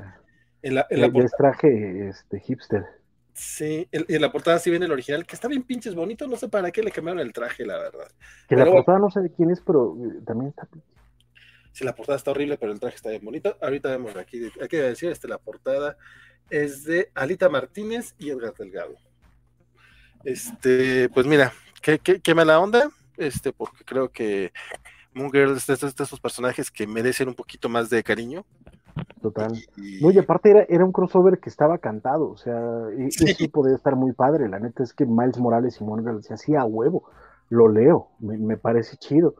En 0.61 0.75
la, 0.75 0.87
en 0.89 0.97
ya- 0.97 1.01
la 1.01 1.07
ya 1.07 1.13
portada- 1.13 1.25
es 1.25 1.31
traje 1.37 2.09
este, 2.09 2.39
hipster. 2.41 2.85
Sí, 3.33 3.87
en, 3.93 4.05
en 4.09 4.21
la 4.21 4.31
portada 4.33 4.59
sí 4.59 4.69
viene 4.69 4.85
el 4.85 4.91
original, 4.91 5.25
que 5.25 5.33
está 5.35 5.47
bien 5.47 5.63
pinches 5.63 5.95
bonito, 5.95 6.27
no 6.27 6.35
sé 6.35 6.49
para 6.49 6.71
qué 6.71 6.83
le 6.83 6.91
cambiaron 6.91 7.21
el 7.21 7.31
traje, 7.31 7.65
la 7.65 7.77
verdad. 7.77 8.07
Que 8.49 8.55
Pero 8.55 8.65
la 8.65 8.71
portada 8.71 8.99
no 8.99 9.09
sé 9.09 9.21
de 9.21 9.31
quién 9.31 9.49
es, 9.51 9.61
pero 9.61 9.95
eh, 10.03 10.19
también 10.25 10.49
está 10.49 10.67
pinche. 11.69 11.79
Sí, 11.79 11.83
la 11.85 11.95
portada 11.95 12.17
está 12.17 12.31
horrible, 12.31 12.57
pero 12.57 12.71
el 12.71 12.79
traje 12.79 12.95
está 12.95 13.09
bien 13.09 13.23
bonito. 13.23 13.55
Ahorita 13.61 13.89
vemos 13.89 14.15
aquí, 14.15 14.49
hay 14.61 14.67
que 14.67 14.77
decir, 14.81 15.11
este, 15.11 15.27
la 15.27 15.37
portada 15.37 15.97
es 16.49 16.83
de 16.83 17.11
Alita 17.15 17.47
Martínez 17.49 18.15
y 18.17 18.29
Edgar 18.29 18.53
Delgado. 18.57 18.95
Este, 20.23 21.09
pues 21.09 21.25
mira, 21.25 21.53
qué, 21.81 21.99
qué, 21.99 22.19
qué 22.19 22.35
mala 22.35 22.59
onda, 22.59 22.89
este, 23.17 23.53
porque 23.53 23.83
creo 23.85 24.09
que 24.09 24.51
Moon 25.13 25.31
Girl 25.31 25.55
es 25.55 25.65
de 25.67 25.73
esos 26.03 26.19
personajes 26.19 26.69
que 26.69 26.85
merecen 26.87 27.29
un 27.29 27.35
poquito 27.35 27.69
más 27.69 27.89
de 27.89 28.03
cariño. 28.03 28.45
Total. 29.21 29.53
Y- 29.77 30.01
No, 30.01 30.11
y 30.11 30.17
aparte 30.17 30.49
era, 30.51 30.65
era 30.67 30.83
un 30.83 30.91
crossover 30.91 31.39
que 31.39 31.49
estaba 31.49 31.77
cantado, 31.77 32.29
o 32.31 32.37
sea, 32.37 32.59
y- 32.97 33.11
Sí. 33.11 33.25
eso 33.29 33.49
podría 33.49 33.75
estar 33.77 33.95
muy 33.95 34.11
padre. 34.11 34.49
La 34.49 34.59
neta 34.59 34.83
es 34.83 34.93
que 34.93 35.05
Miles 35.05 35.37
Morales 35.37 35.77
y 35.79 35.83
Monger 35.85 36.15
decía, 36.15 36.35
sí, 36.35 36.55
a 36.55 36.65
huevo, 36.65 37.09
lo 37.49 37.69
leo, 37.69 38.09
me, 38.19 38.37
me 38.37 38.57
parece 38.57 38.97
chido. 38.97 39.35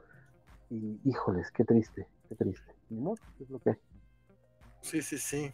Y 0.70 1.00
híjoles, 1.04 1.52
qué 1.52 1.66
triste, 1.66 2.08
qué 2.30 2.36
triste. 2.36 2.76
Ni 2.90 3.12
es 3.42 3.50
lo 3.50 3.60
que 3.60 3.72
hay. 3.72 3.76
Sí, 4.82 5.02
sí, 5.02 5.18
sí. 5.18 5.52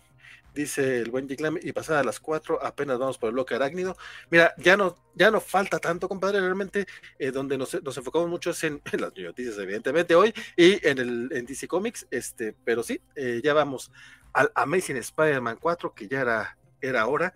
Dice 0.54 1.02
el 1.02 1.12
buen 1.12 1.28
Jiglam, 1.28 1.58
y 1.62 1.74
pasada 1.74 2.04
las 2.04 2.20
4, 2.20 2.64
apenas 2.64 2.98
vamos 2.98 3.18
por 3.18 3.28
el 3.28 3.34
bloque 3.34 3.56
arácnido. 3.56 3.98
Mira, 4.30 4.54
ya 4.58 4.78
no, 4.78 4.96
ya 5.14 5.30
no 5.30 5.42
falta 5.42 5.80
tanto, 5.80 6.08
compadre. 6.08 6.40
Realmente, 6.40 6.86
eh, 7.20 7.32
donde 7.32 7.58
nos, 7.58 7.84
nos 7.84 7.98
enfocamos 7.98 8.30
mucho 8.30 8.52
es 8.52 8.64
en, 8.64 8.82
en 8.92 9.02
las 9.02 9.14
noticias, 9.18 9.58
evidentemente, 9.58 10.16
hoy, 10.16 10.34
y 10.56 10.86
en 10.88 10.98
el 11.00 11.30
en 11.34 11.46
DC 11.46 11.68
Comics, 11.68 12.08
este, 12.10 12.56
pero 12.64 12.84
sí, 12.84 13.02
eh, 13.16 13.42
ya 13.44 13.54
vamos 13.54 13.92
al 14.32 14.52
Amazing 14.56 14.98
Spider-Man 14.98 15.58
4, 15.60 15.94
que 15.94 16.08
ya 16.08 16.22
era, 16.22 16.58
era 16.80 17.06
hora. 17.08 17.36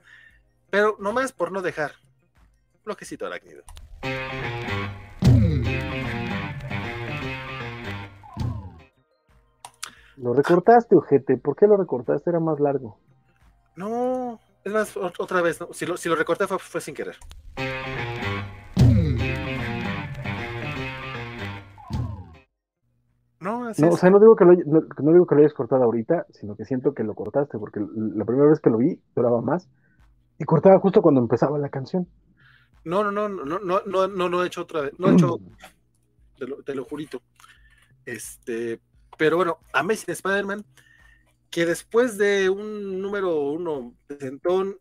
Pero 0.69 0.95
nomás 0.99 1.33
por 1.33 1.51
no 1.51 1.61
dejar 1.61 1.93
bloquecito 2.85 3.25
arácnido. 3.25 3.63
Lo 10.21 10.33
recortaste, 10.33 10.95
ojete. 10.95 11.37
¿Por 11.37 11.55
qué 11.55 11.65
lo 11.65 11.77
recortaste? 11.77 12.29
Era 12.29 12.39
más 12.41 12.59
largo. 12.59 12.99
No, 13.77 14.39
es 14.65 14.73
más, 14.73 14.97
otra 14.97 15.41
vez, 15.41 15.61
¿no? 15.61 15.69
si, 15.71 15.85
lo, 15.85 16.15
recorté 16.15 16.45
fue, 16.47 16.81
sin 16.81 16.93
querer. 16.93 17.15
No, 23.39 23.69
así 23.69 23.81
no, 23.81 23.91
o 23.91 23.97
sea, 23.97 24.09
no 24.09 24.19
digo, 24.19 24.35
que 24.35 24.43
lo, 24.43 24.51
no, 24.51 25.13
digo 25.13 25.25
que 25.25 25.35
lo 25.35 25.41
hayas 25.41 25.53
cortado 25.53 25.83
ahorita, 25.83 26.25
sino 26.31 26.57
que 26.57 26.65
siento 26.65 26.93
que 26.93 27.05
lo 27.05 27.15
cortaste, 27.15 27.57
porque 27.57 27.79
la 27.79 28.25
primera 28.25 28.49
vez 28.49 28.59
que 28.59 28.69
lo 28.69 28.79
vi 28.79 29.01
duraba 29.15 29.41
más 29.41 29.69
y 30.37 30.43
cortaba 30.43 30.79
justo 30.79 31.01
cuando 31.01 31.21
empezaba 31.21 31.57
la 31.57 31.69
canción. 31.69 32.05
No, 32.83 33.05
no, 33.05 33.11
no, 33.13 33.29
no, 33.29 33.59
no, 33.59 33.81
no, 33.85 34.07
no, 34.09 34.29
no 34.29 34.43
he 34.43 34.47
hecho 34.47 34.63
otra 34.63 34.81
vez, 34.81 34.99
no 34.99 35.07
he 35.07 35.13
hecho, 35.13 35.37
te 36.37 36.45
lo, 36.45 36.61
te 36.63 36.75
lo 36.75 36.83
jurito. 36.83 37.21
Este, 38.05 38.81
pero 39.19 39.35
bueno, 39.35 39.59
Amazing 39.73 40.13
Spider-Man, 40.13 40.65
que 41.51 41.65
después 41.65 42.17
de 42.17 42.49
un 42.49 43.01
número 43.01 43.41
uno 43.41 43.93
presentón 44.07 44.79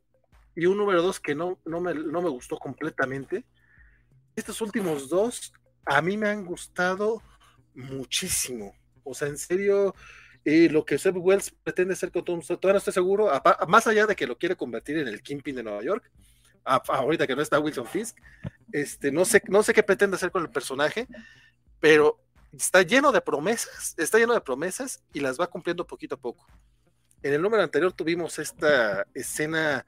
y 0.54 0.66
un 0.66 0.78
número 0.78 1.02
dos 1.02 1.18
que 1.18 1.34
no, 1.34 1.58
no, 1.64 1.80
me, 1.80 1.92
no 1.92 2.22
me 2.22 2.28
gustó 2.28 2.56
completamente, 2.56 3.44
estos 4.36 4.60
últimos 4.60 5.08
dos 5.08 5.52
a 5.84 6.00
mí 6.00 6.16
me 6.16 6.28
han 6.28 6.44
gustado 6.44 7.20
muchísimo. 7.74 8.76
O 9.02 9.12
sea, 9.12 9.26
en 9.26 9.38
serio, 9.38 9.92
eh, 10.44 10.68
lo 10.70 10.84
que 10.84 10.98
Seb 10.98 11.16
Wells 11.16 11.50
pretende 11.64 11.94
hacer 11.94 12.12
con 12.12 12.24
Tom 12.24 12.40
todavía 12.40 12.74
no 12.74 12.78
estoy 12.78 12.92
seguro, 12.92 13.28
más 13.66 13.88
allá 13.88 14.06
de 14.06 14.14
que 14.14 14.28
lo 14.28 14.38
quiere 14.38 14.54
convertir 14.54 14.98
en 14.98 15.08
el 15.08 15.20
Kingpin 15.20 15.56
de 15.56 15.64
Nueva 15.64 15.82
York, 15.82 16.08
ahorita 16.62 17.26
que 17.26 17.34
no 17.34 17.42
está 17.42 17.58
Wilson 17.58 17.86
Fisk, 17.86 18.16
este, 18.70 19.10
no, 19.10 19.24
sé, 19.24 19.42
no 19.48 19.64
sé 19.64 19.74
qué 19.74 19.82
pretende 19.82 20.14
hacer 20.14 20.30
con 20.30 20.42
el 20.42 20.50
personaje, 20.50 21.08
pero 21.80 22.20
está 22.52 22.82
lleno 22.82 23.12
de 23.12 23.20
promesas, 23.20 23.94
está 23.96 24.18
lleno 24.18 24.34
de 24.34 24.40
promesas 24.40 25.02
y 25.12 25.20
las 25.20 25.38
va 25.38 25.48
cumpliendo 25.48 25.86
poquito 25.86 26.14
a 26.14 26.20
poco. 26.20 26.46
En 27.22 27.34
el 27.34 27.42
número 27.42 27.62
anterior 27.62 27.92
tuvimos 27.92 28.38
esta 28.38 29.06
escena, 29.12 29.84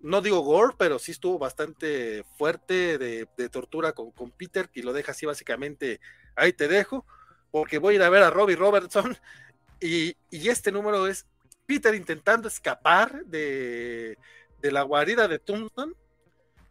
no 0.00 0.20
digo 0.20 0.40
gore, 0.40 0.74
pero 0.78 0.98
sí 0.98 1.12
estuvo 1.12 1.38
bastante 1.38 2.24
fuerte 2.36 2.98
de, 2.98 3.48
tortura 3.48 3.92
con, 3.92 4.30
Peter, 4.32 4.68
y 4.74 4.82
lo 4.82 4.92
deja 4.92 5.12
así 5.12 5.26
básicamente, 5.26 6.00
ahí 6.36 6.52
te 6.52 6.68
dejo, 6.68 7.06
porque 7.50 7.78
voy 7.78 7.94
a 7.94 7.96
ir 7.96 8.02
a 8.02 8.10
ver 8.10 8.22
a 8.22 8.30
Robbie 8.30 8.56
Robertson, 8.56 9.16
y, 9.80 10.14
este 10.30 10.70
número 10.70 11.06
es 11.06 11.26
Peter 11.64 11.94
intentando 11.94 12.48
escapar 12.48 13.24
de, 13.24 14.18
de 14.60 14.72
la 14.72 14.82
guarida 14.82 15.28
de 15.28 15.38
Tombstone, 15.38 15.94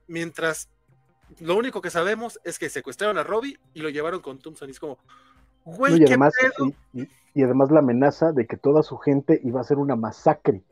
mientras 0.08 0.70
lo 1.40 1.56
único 1.56 1.82
que 1.82 1.90
sabemos 1.90 2.40
es 2.44 2.60
que 2.60 2.70
secuestraron 2.70 3.18
a 3.18 3.24
Robbie 3.24 3.60
y 3.74 3.82
lo 3.82 3.90
llevaron 3.90 4.22
con 4.22 4.40
Thompson. 4.40 4.68
Y 4.68 4.72
es 4.72 4.80
como, 4.80 4.98
güey, 5.66 5.96
y, 5.96 6.00
¿qué 6.00 6.06
además, 6.06 6.34
pedo? 6.40 6.74
y, 6.94 7.02
y, 7.02 7.10
y, 7.34 7.44
además 7.44 7.72
la 7.72 7.80
amenaza 7.80 8.32
de 8.32 8.48
que 8.48 8.58
toda 8.58 8.84
su 8.84 8.98
gente 8.98 9.40
iba 9.44 9.62
a 9.62 9.64
ser 9.64 9.78
una 9.78 9.96
masacre 9.96 10.64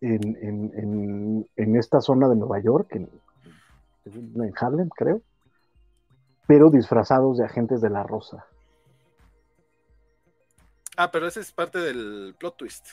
en, 0.00 0.36
en, 0.40 0.72
en, 0.74 1.48
en 1.56 1.76
esta 1.76 2.00
zona 2.00 2.28
de 2.28 2.36
Nueva 2.36 2.60
York, 2.60 2.88
en, 2.92 3.10
en 4.06 4.52
Harlem, 4.58 4.88
creo, 4.88 5.20
pero 6.46 6.70
disfrazados 6.70 7.38
de 7.38 7.44
agentes 7.44 7.80
de 7.80 7.90
la 7.90 8.02
Rosa. 8.02 8.46
Ah, 10.96 11.10
pero 11.10 11.28
ese 11.28 11.40
es 11.40 11.52
parte 11.52 11.78
del 11.78 12.34
plot 12.38 12.56
twist. 12.56 12.88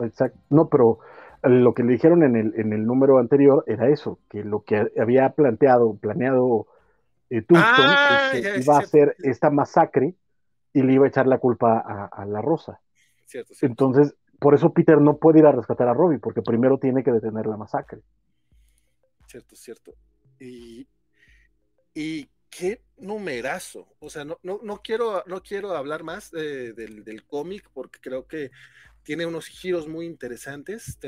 Exacto. 0.00 0.38
No, 0.50 0.68
pero 0.68 0.98
lo 1.42 1.74
que 1.74 1.82
le 1.82 1.92
dijeron 1.92 2.22
en 2.22 2.36
el, 2.36 2.54
en 2.56 2.72
el 2.72 2.86
número 2.86 3.18
anterior 3.18 3.64
era 3.66 3.88
eso, 3.88 4.18
que 4.28 4.44
lo 4.44 4.62
que 4.64 4.90
había 4.98 5.30
planteado, 5.30 5.96
planeado 5.96 6.66
eh, 7.30 7.44
Ah, 7.54 8.30
es 8.34 8.46
que 8.46 8.60
iba 8.60 8.76
a 8.76 8.80
hacer 8.80 9.16
esta 9.18 9.50
masacre 9.50 10.14
y 10.72 10.82
le 10.82 10.92
iba 10.92 11.06
a 11.06 11.08
echar 11.08 11.26
la 11.26 11.38
culpa 11.38 11.78
a, 11.78 12.06
a 12.06 12.24
la 12.26 12.40
Rosa. 12.40 12.80
Cierto, 13.26 13.54
cierto. 13.54 13.66
Entonces, 13.66 14.16
por 14.38 14.54
eso 14.54 14.72
Peter 14.72 15.00
no 15.00 15.16
puede 15.16 15.40
ir 15.40 15.46
a 15.46 15.52
rescatar 15.52 15.88
a 15.88 15.94
Robbie, 15.94 16.18
porque 16.18 16.42
primero 16.42 16.78
tiene 16.78 17.02
que 17.02 17.12
detener 17.12 17.46
la 17.46 17.56
masacre. 17.56 18.00
Cierto, 19.26 19.56
cierto. 19.56 19.94
Y, 20.38 20.86
y 21.94 22.28
qué 22.50 22.82
numerazo. 22.98 23.88
O 23.98 24.08
sea, 24.10 24.24
no, 24.24 24.38
no, 24.42 24.60
no, 24.62 24.80
quiero, 24.82 25.24
no 25.26 25.42
quiero 25.42 25.74
hablar 25.74 26.04
más 26.04 26.30
de, 26.30 26.72
del, 26.72 27.04
del 27.04 27.24
cómic 27.26 27.68
porque 27.72 27.98
creo 28.00 28.26
que 28.26 28.50
tiene 29.06 29.24
unos 29.24 29.46
giros 29.46 29.86
muy 29.86 30.04
interesantes. 30.04 30.98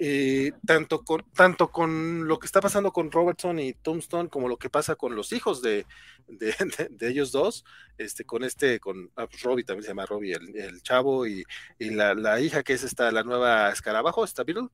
Eh, 0.00 0.52
tanto, 0.64 1.02
con, 1.02 1.24
tanto 1.34 1.72
con 1.72 2.28
lo 2.28 2.38
que 2.38 2.46
está 2.46 2.60
pasando 2.60 2.92
con 2.92 3.10
Robertson 3.10 3.58
y 3.58 3.72
Tombstone 3.72 4.28
como 4.28 4.46
lo 4.46 4.56
que 4.56 4.70
pasa 4.70 4.94
con 4.94 5.16
los 5.16 5.32
hijos 5.32 5.60
de, 5.60 5.86
de, 6.28 7.08
ellos 7.08 7.32
dos, 7.32 7.64
este, 7.98 8.24
con 8.24 8.44
este, 8.44 8.78
con 8.78 9.10
ah, 9.16 9.26
pues 9.26 9.42
Robbie 9.42 9.64
también 9.64 9.82
se 9.82 9.88
llama 9.88 10.06
Robbie, 10.06 10.34
el, 10.34 10.56
el 10.56 10.82
chavo, 10.82 11.26
y, 11.26 11.44
y 11.80 11.90
la, 11.90 12.40
hija 12.40 12.62
que 12.62 12.74
es 12.74 12.84
esta, 12.84 13.10
la 13.10 13.24
nueva 13.24 13.72
escarabajo, 13.72 14.22
esta 14.22 14.44
Beetle, 14.44 14.68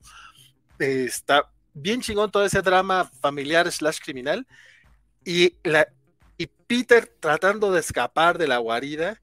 está 0.79 1.51
bien 1.73 2.03
chingón 2.03 2.31
todo 2.31 2.45
ese 2.45 2.61
drama 2.61 3.11
familiar 3.23 3.73
slash 3.73 4.01
criminal, 4.05 4.47
y, 5.25 5.55
la, 5.63 5.89
y 6.37 6.49
Peter 6.49 7.11
tratando 7.19 7.73
de 7.73 7.81
escapar 7.81 8.37
de 8.37 8.49
la 8.49 8.59
guarida, 8.59 9.23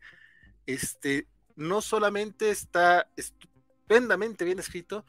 este, 0.66 1.28
no 1.56 1.82
solamente 1.82 2.50
está 2.50 3.08
estupendamente 3.16 4.46
bien 4.46 4.60
escrito, 4.60 5.06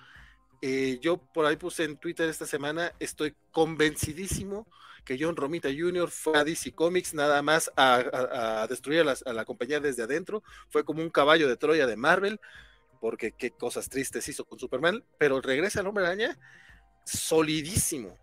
eh, 0.60 0.98
yo 1.00 1.18
por 1.18 1.44
ahí 1.46 1.56
puse 1.56 1.84
en 1.84 1.96
Twitter 1.96 2.28
esta 2.28 2.46
semana, 2.46 2.92
estoy 3.00 3.34
convencidísimo 3.50 4.66
que 5.04 5.18
John 5.18 5.34
Romita 5.34 5.68
Jr. 5.68 6.08
fue 6.08 6.38
a 6.38 6.44
DC 6.44 6.72
Comics 6.72 7.14
nada 7.14 7.42
más 7.42 7.72
a, 7.76 8.66
destruir 8.68 9.00
a 9.00 9.04
la, 9.04 9.16
a 9.26 9.32
la, 9.32 9.44
compañía 9.44 9.80
desde 9.80 10.04
adentro, 10.04 10.44
fue 10.68 10.84
como 10.84 11.02
un 11.02 11.10
caballo 11.10 11.48
de 11.48 11.56
Troya 11.56 11.86
de 11.86 11.96
Marvel, 11.96 12.38
porque 13.00 13.32
qué 13.32 13.50
cosas 13.50 13.88
tristes 13.88 14.28
hizo 14.28 14.44
con 14.44 14.60
Superman, 14.60 15.02
pero 15.18 15.40
regresa 15.40 15.80
al 15.80 15.88
Hombre 15.88 16.06
Araña 16.06 16.38
solidísimo. 17.04 18.16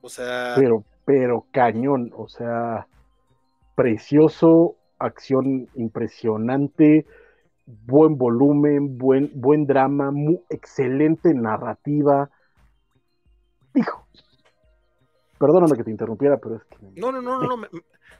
O 0.00 0.08
sea... 0.08 0.54
Pero, 0.56 0.84
pero 1.04 1.46
cañón, 1.52 2.10
o 2.16 2.26
sea, 2.28 2.86
precioso, 3.74 4.76
acción 4.98 5.68
impresionante, 5.74 7.06
buen 7.66 8.16
volumen, 8.16 8.96
buen, 8.98 9.30
buen 9.34 9.66
drama, 9.66 10.10
muy 10.10 10.40
excelente 10.48 11.34
narrativa. 11.34 12.30
Hijo, 13.74 14.06
perdóname 15.38 15.76
que 15.76 15.84
te 15.84 15.90
interrumpiera, 15.90 16.38
pero 16.38 16.56
es 16.56 16.64
que. 16.64 16.76
No, 17.00 17.12
no, 17.12 17.20
no, 17.20 17.40
no. 17.40 17.56
no. 17.56 17.68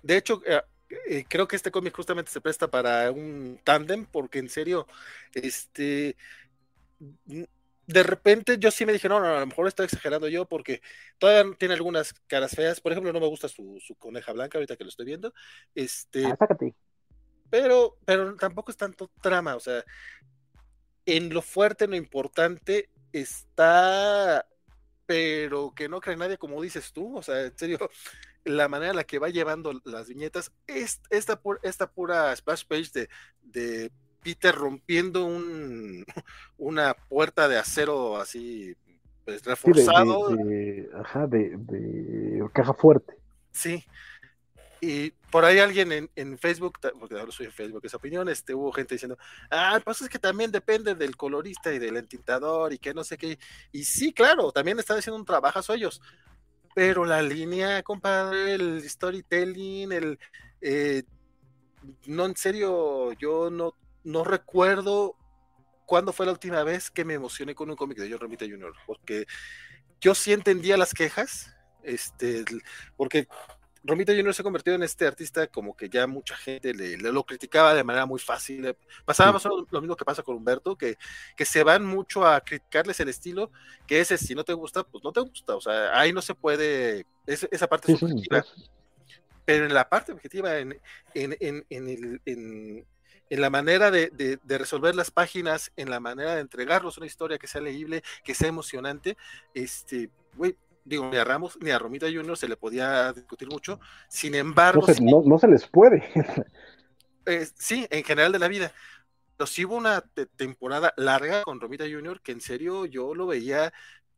De 0.03 0.17
hecho, 0.17 0.43
eh, 0.47 0.61
eh, 1.09 1.25
creo 1.29 1.49
que 1.49 1.57
este 1.57 1.71
cómic 1.71 1.95
justamente 1.95 2.31
se 2.31 2.41
presta 2.41 2.69
para 2.69 3.11
un 3.11 3.59
tándem, 3.65 4.07
porque 4.07 4.39
en 4.39 4.49
serio, 4.49 4.87
este. 5.35 6.17
De 7.87 8.03
repente 8.03 8.59
yo 8.59 8.71
sí 8.71 8.85
me 8.85 8.93
dije, 8.93 9.09
no, 9.09 9.21
no, 9.21 9.27
a 9.27 9.41
lo 9.41 9.47
mejor 9.47 9.69
estoy 9.69 9.85
exagerando 9.87 10.29
yo 10.29 10.47
porque 10.47 10.83
todavía 11.19 11.55
tiene 11.57 11.75
algunas 11.75 12.13
caras 12.27 12.53
feas. 12.53 12.81
Por 12.81 12.93
ejemplo, 12.93 13.13
no 13.13 13.21
me 13.21 13.29
gusta 13.29 13.49
su, 13.49 13.79
su 13.81 13.95
coneja 13.95 14.33
blanca 14.33 14.59
ahorita 14.59 14.77
que 14.77 14.85
lo 14.85 14.91
estoy 14.91 15.07
viendo. 15.07 15.33
Este, 15.75 16.27
ah, 16.27 16.37
sácate 16.39 16.75
pero, 17.51 17.99
pero 18.05 18.37
tampoco 18.37 18.71
es 18.71 18.77
tanto 18.77 19.11
trama, 19.21 19.57
o 19.57 19.61
sea, 19.61 19.85
en 21.05 21.33
lo 21.33 21.43
fuerte, 21.43 21.85
en 21.85 21.93
lo 21.93 21.97
importante 21.97 22.91
está, 23.13 24.47
pero 25.07 25.73
que 25.75 25.89
no 25.89 26.01
cree 26.01 26.17
nadie 26.17 26.39
como 26.39 26.61
dices 26.61 26.93
tú, 26.93 27.17
o 27.17 27.23
sea, 27.23 27.43
en 27.43 27.57
serio, 27.57 27.79
la 28.45 28.69
manera 28.69 28.91
en 28.91 28.97
la 28.97 29.05
que 29.05 29.19
va 29.19 29.29
llevando 29.29 29.81
las 29.85 30.09
viñetas, 30.09 30.53
es, 30.67 31.01
esta, 31.11 31.41
esta 31.63 31.91
pura 31.91 32.35
splash 32.35 32.65
page 32.67 32.91
de, 32.93 33.09
de 33.43 33.93
Peter 34.27 34.53
rompiendo 34.53 35.25
un, 35.25 36.05
una 36.59 36.95
puerta 36.95 37.47
de 37.47 37.59
acero 37.59 38.17
así 38.17 38.75
pues, 39.25 39.45
reforzado. 39.45 40.31
Sí, 40.31 40.37
de, 40.37 40.45
de, 40.45 40.83
de, 40.83 40.91
ajá, 40.99 41.27
de, 41.29 42.49
caja 42.53 42.75
fuerte. 42.75 43.15
Sí, 43.53 43.85
y 44.81 45.11
por 45.31 45.45
ahí 45.45 45.61
alguien 45.61 45.93
en, 45.93 46.11
en, 46.17 46.39
Facebook, 46.39 46.81
porque 46.99 47.15
ahora 47.15 47.31
soy 47.31 47.47
en 47.47 47.53
Facebook, 47.53 47.83
esa 47.85 47.99
opinión, 47.99 48.29
este, 48.29 48.53
hubo 48.53 48.73
gente 48.73 48.97
diciendo, 48.97 49.17
ah, 49.49 49.81
pues 49.85 50.03
es 50.03 50.09
que 50.09 50.19
también 50.19 50.51
depende 50.51 50.97
del 50.97 51.17
colorista 51.17 51.73
y 51.73 51.79
del 51.79 51.97
entintador 51.97 52.73
y 52.73 52.79
que 52.79 52.93
no 52.93 53.05
sé 53.05 53.17
qué. 53.17 53.39
Y 53.71 53.85
sí, 53.85 54.13
claro, 54.13 54.51
también 54.51 54.81
están 54.81 54.99
haciendo 54.99 55.19
un 55.19 55.25
trabajo 55.25 55.73
ellos, 55.73 56.03
pero 56.75 57.05
la 57.05 57.23
línea, 57.23 57.85
compadre, 57.85 58.55
el 58.55 58.89
storytelling, 58.89 59.93
el... 59.93 60.19
Eh, 60.61 61.05
no, 62.07 62.27
en 62.27 62.37
serio, 62.37 63.13
yo 63.13 63.49
no, 63.49 63.77
no 64.07 64.23
recuerdo 64.23 65.17
cuándo 65.85 66.13
fue 66.13 66.27
la 66.27 66.33
última 66.33 66.63
vez 66.63 66.91
que 66.91 67.05
me 67.05 67.15
emocioné 67.15 67.55
con 67.55 67.69
un 67.69 67.77
cómic 67.77 67.99
de 67.99 68.09
John 68.09 68.21
Romita 68.21 68.45
Jr., 68.45 68.73
porque 68.87 69.27
yo 70.01 70.15
sí 70.15 70.33
entendía 70.33 70.77
las 70.77 70.95
quejas, 70.95 71.53
este, 71.83 72.45
porque 72.97 73.27
Romita 73.83 74.15
Jr. 74.15 74.33
se 74.33 74.43
ha 74.43 74.45
convertido 74.45 74.77
en 74.77 74.85
este 74.85 75.07
artista 75.07 75.47
como 75.49 75.77
que 75.77 75.89
ya 75.89 76.07
mucha 76.07 76.37
gente 76.37 76.73
le, 76.73 76.97
le 76.97 77.13
lo 77.13 77.25
criticaba 77.25 77.75
de 77.75 77.85
manera 77.85 78.07
muy 78.07 78.19
fácil. 78.19 78.77
Pasaba 79.05 79.39
sí. 79.39 79.49
lo, 79.49 79.67
lo, 79.71 79.81
mismo 79.81 79.97
que 79.97 80.05
pasa 80.05 80.23
con 80.23 80.37
Humberto, 80.37 80.77
que, 80.77 80.99
que 81.37 81.45
se 81.45 81.63
van 81.63 81.85
mucho 81.85 82.27
a 82.27 82.41
criticarles 82.41 82.99
el 83.01 83.09
estilo, 83.09 83.51
que 83.87 84.01
ese 84.01 84.19
si 84.19 84.35
no 84.35 84.45
te 84.45 84.53
gusta, 84.53 84.85
pues 84.85 85.03
no 85.05 85.13
te 85.13 85.21
gusta. 85.21 85.57
O 85.57 85.61
sea, 85.61 85.99
ahí 85.99 86.13
no 86.13 86.23
se 86.23 86.35
puede, 86.35 87.07
es, 87.27 87.47
esa 87.51 87.69
parte 87.69 87.93
sí, 87.93 87.99
subjetiva. 87.99 88.43
Sí, 88.43 88.65
Pero 89.45 89.67
en 89.67 89.75
la 89.75 89.89
parte 89.89 90.13
objetiva, 90.13 90.59
en, 90.59 90.81
en, 91.15 91.37
en, 91.41 91.67
en 91.71 91.89
el, 92.25 92.87
en 93.31 93.41
la 93.41 93.51
manera 93.51 93.91
de, 93.91 94.11
de, 94.11 94.39
de, 94.43 94.59
resolver 94.59 94.95
las 94.95 95.11
páginas, 95.11 95.73
en 95.77 95.91
la 95.91 96.01
manera 96.01 96.35
de 96.35 96.41
entregarlos 96.41 96.97
una 96.97 97.07
historia 97.07 97.39
que 97.39 97.47
sea 97.47 97.61
leíble, 97.61 98.03
que 98.25 98.35
sea 98.35 98.49
emocionante, 98.49 99.17
este, 99.55 100.11
güey, 100.35 100.57
digo, 100.85 101.09
ni 101.11 101.17
a 101.17 101.25
Ramos 101.25 101.59
ni 101.61 101.71
a 101.71 101.79
Romita 101.79 102.07
Junior 102.07 102.37
se 102.37 102.49
le 102.49 102.57
podía 102.57 103.13
discutir 103.13 103.49
mucho, 103.49 103.81
sin 104.09 104.35
embargo... 104.35 104.85
No 104.87 104.95
se, 104.95 105.03
no, 105.03 105.23
no 105.25 105.39
se 105.39 105.49
les 105.49 105.67
puede. 105.67 106.05
eh, 107.27 107.47
sí, 107.57 107.87
en 107.91 108.05
general 108.05 108.33
de 108.33 108.39
la 108.39 108.49
vida. 108.49 108.73
Pero 109.37 109.47
sí 109.47 109.67
hubo 109.67 109.77
una 109.77 110.03
temporada 110.37 110.95
larga 110.97 111.43
con 111.43 111.61
Romita 111.61 111.85
Jr. 111.85 112.23
que 112.23 112.33
en 112.33 112.41
serio 112.41 112.87
yo 112.87 113.15
lo 113.15 113.27
veía, 113.27 113.73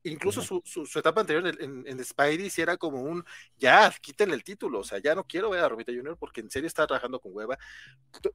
incluso 0.05 0.43
su, 0.43 0.63
su, 0.65 0.99
etapa 0.99 1.21
anterior 1.21 1.47
en, 1.61 1.85
en, 1.87 2.05
Spidey, 2.05 2.51
si 2.51 2.63
era 2.63 2.77
como 2.77 3.03
un, 3.03 3.25
ya, 3.57 3.93
quítenle 4.01 4.35
el 4.35 4.45
título, 4.45 4.81
o 4.81 4.85
sea, 4.85 4.99
ya 4.99 5.15
no 5.15 5.25
quiero 5.25 5.51
ver 5.51 5.61
a 5.61 5.69
Romita 5.69 5.93
Jr. 5.93 6.17
porque 6.19 6.41
en 6.41 6.51
serio 6.51 6.67
está 6.67 6.87
trabajando 6.87 7.21
con 7.21 7.33
hueva. 7.35 7.59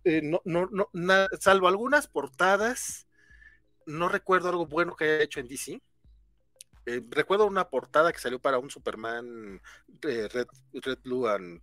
Eh, 0.04 0.22
no, 0.24 0.42
no, 0.46 0.70
no, 0.72 1.28
salvo 1.40 1.68
algunas 1.68 2.08
portadas, 2.08 3.08
no 3.86 4.10
recuerdo 4.10 4.50
algo 4.50 4.66
bueno 4.66 4.96
que 4.96 5.06
haya 5.06 5.24
hecho 5.24 5.40
en 5.40 5.48
DC. 5.48 5.82
Eh, 6.86 7.02
recuerdo 7.10 7.46
una 7.46 7.70
portada 7.70 8.12
que 8.12 8.20
salió 8.20 8.40
para 8.40 8.60
un 8.60 8.70
Superman 8.70 9.62
Red, 10.02 10.32
Red 10.74 10.98
Blue 11.04 11.28
and 11.28 11.62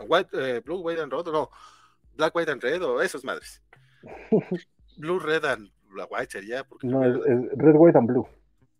White, 0.00 0.60
Blue, 0.60 0.80
White 0.80 1.02
and 1.02 1.12
Red, 1.12 1.26
no, 1.26 1.50
Black, 2.14 2.34
White 2.34 2.50
and 2.50 2.62
Red 2.62 2.82
o 2.82 3.02
esos 3.02 3.24
madres. 3.24 3.62
Blue, 4.96 5.18
Red 5.18 5.44
and 5.44 5.70
White 6.10 6.32
sería. 6.32 6.64
Porque 6.64 6.86
no, 6.86 7.04
es, 7.04 7.16
Red, 7.56 7.74
White 7.76 7.98
and 7.98 8.08
Blue. 8.08 8.26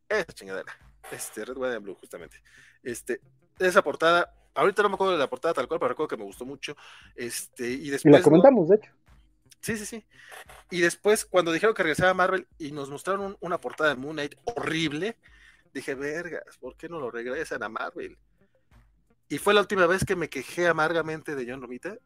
Esa 0.08 0.32
chingadera. 0.32 0.72
Este, 1.10 1.44
Red, 1.44 1.56
White 1.56 1.76
and 1.76 1.84
Blue, 1.84 1.94
justamente. 1.94 2.40
Este, 2.82 3.20
esa 3.58 3.82
portada, 3.82 4.32
ahorita 4.54 4.82
no 4.82 4.88
me 4.90 4.94
acuerdo 4.94 5.12
de 5.12 5.18
la 5.18 5.30
portada 5.30 5.54
tal 5.54 5.68
cual, 5.68 5.80
pero 5.80 5.88
recuerdo 5.90 6.08
que 6.08 6.16
me 6.16 6.24
gustó 6.24 6.44
mucho. 6.44 6.76
Este, 7.14 7.68
y 7.68 7.90
después. 7.90 8.14
Y 8.14 8.16
la 8.18 8.22
comentamos, 8.22 8.68
de 8.68 8.76
hecho. 8.76 8.92
Sí, 9.60 9.76
sí, 9.76 9.86
sí. 9.86 10.06
Y 10.70 10.80
después, 10.80 11.24
cuando 11.24 11.52
dijeron 11.52 11.74
que 11.74 11.82
regresaba 11.82 12.14
Marvel 12.14 12.46
y 12.58 12.70
nos 12.72 12.88
mostraron 12.88 13.36
una 13.40 13.58
portada 13.58 13.90
de 13.90 13.96
Moon 13.96 14.14
Knight 14.14 14.34
horrible, 14.44 15.16
dije, 15.72 15.94
vergas, 15.94 16.56
¿por 16.60 16.76
qué 16.76 16.88
no 16.88 17.00
lo 17.00 17.10
regresan 17.10 17.62
a 17.62 17.68
Marvel? 17.68 18.16
Y 19.28 19.38
fue 19.38 19.54
la 19.54 19.60
última 19.60 19.86
vez 19.86 20.04
que 20.04 20.14
me 20.14 20.28
quejé 20.28 20.68
amargamente 20.68 21.34
de 21.34 21.50
John 21.50 21.60
Romita 21.60 21.98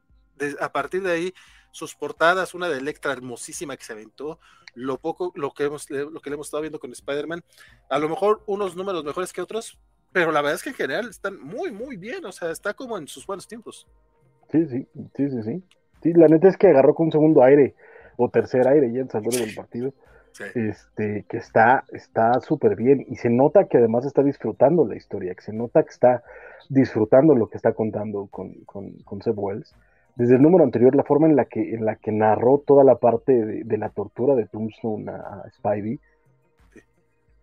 a 0.60 0.72
partir 0.72 1.02
de 1.02 1.12
ahí, 1.12 1.34
sus 1.70 1.94
portadas, 1.94 2.54
una 2.54 2.68
de 2.68 2.78
Electra 2.78 3.12
hermosísima 3.12 3.76
que 3.76 3.84
se 3.84 3.92
aventó, 3.92 4.38
lo 4.74 4.98
poco, 4.98 5.32
lo 5.34 5.52
que 5.52 5.64
hemos, 5.64 5.90
lo 5.90 6.20
que 6.20 6.30
le 6.30 6.34
hemos 6.34 6.46
estado 6.46 6.62
viendo 6.62 6.78
con 6.78 6.92
Spider-Man, 6.92 7.42
a 7.88 7.98
lo 7.98 8.08
mejor 8.08 8.42
unos 8.46 8.76
números 8.76 9.04
mejores 9.04 9.32
que 9.32 9.40
otros, 9.40 9.78
pero 10.12 10.32
la 10.32 10.40
verdad 10.40 10.56
es 10.56 10.62
que 10.62 10.70
en 10.70 10.76
general 10.76 11.08
están 11.08 11.40
muy, 11.40 11.70
muy 11.70 11.96
bien, 11.96 12.24
o 12.24 12.32
sea, 12.32 12.50
está 12.50 12.74
como 12.74 12.98
en 12.98 13.06
sus 13.06 13.26
buenos 13.26 13.46
tiempos. 13.46 13.86
Sí, 14.50 14.66
sí, 14.66 14.86
sí, 15.14 15.30
sí, 15.30 15.42
sí. 15.42 15.64
Sí, 16.02 16.12
la 16.14 16.28
neta 16.28 16.48
es 16.48 16.56
que 16.56 16.68
agarró 16.68 16.94
con 16.94 17.06
un 17.06 17.12
segundo 17.12 17.42
aire 17.42 17.74
o 18.16 18.28
tercer 18.28 18.66
aire 18.66 18.92
ya 18.92 19.00
en 19.00 19.10
Salvador 19.10 19.40
del 19.40 19.54
partido. 19.54 19.92
Este, 20.54 21.26
que 21.28 21.36
está 21.36 21.84
está 21.92 22.40
súper 22.40 22.76
bien 22.76 23.04
y 23.08 23.16
se 23.16 23.28
nota 23.28 23.66
que 23.66 23.76
además 23.76 24.06
está 24.06 24.22
disfrutando 24.22 24.86
la 24.86 24.96
historia, 24.96 25.34
que 25.34 25.42
se 25.42 25.52
nota 25.52 25.82
que 25.82 25.90
está 25.90 26.22
disfrutando 26.68 27.34
lo 27.34 27.50
que 27.50 27.56
está 27.56 27.72
contando 27.72 28.28
con, 28.30 28.54
con, 28.64 28.92
con 29.02 29.20
Seb 29.20 29.38
Wells 29.38 29.74
desde 30.16 30.36
el 30.36 30.42
número 30.42 30.64
anterior, 30.64 30.94
la 30.94 31.04
forma 31.04 31.26
en 31.26 31.36
la 31.36 31.44
que, 31.46 31.74
en 31.74 31.84
la 31.84 31.96
que 31.96 32.12
narró 32.12 32.58
toda 32.58 32.84
la 32.84 32.96
parte 32.96 33.32
de, 33.64 33.78
la 33.78 33.90
tortura 33.90 34.34
de 34.34 34.46
Tombstone 34.46 35.10
a, 35.10 35.44
Spidey, 35.50 35.98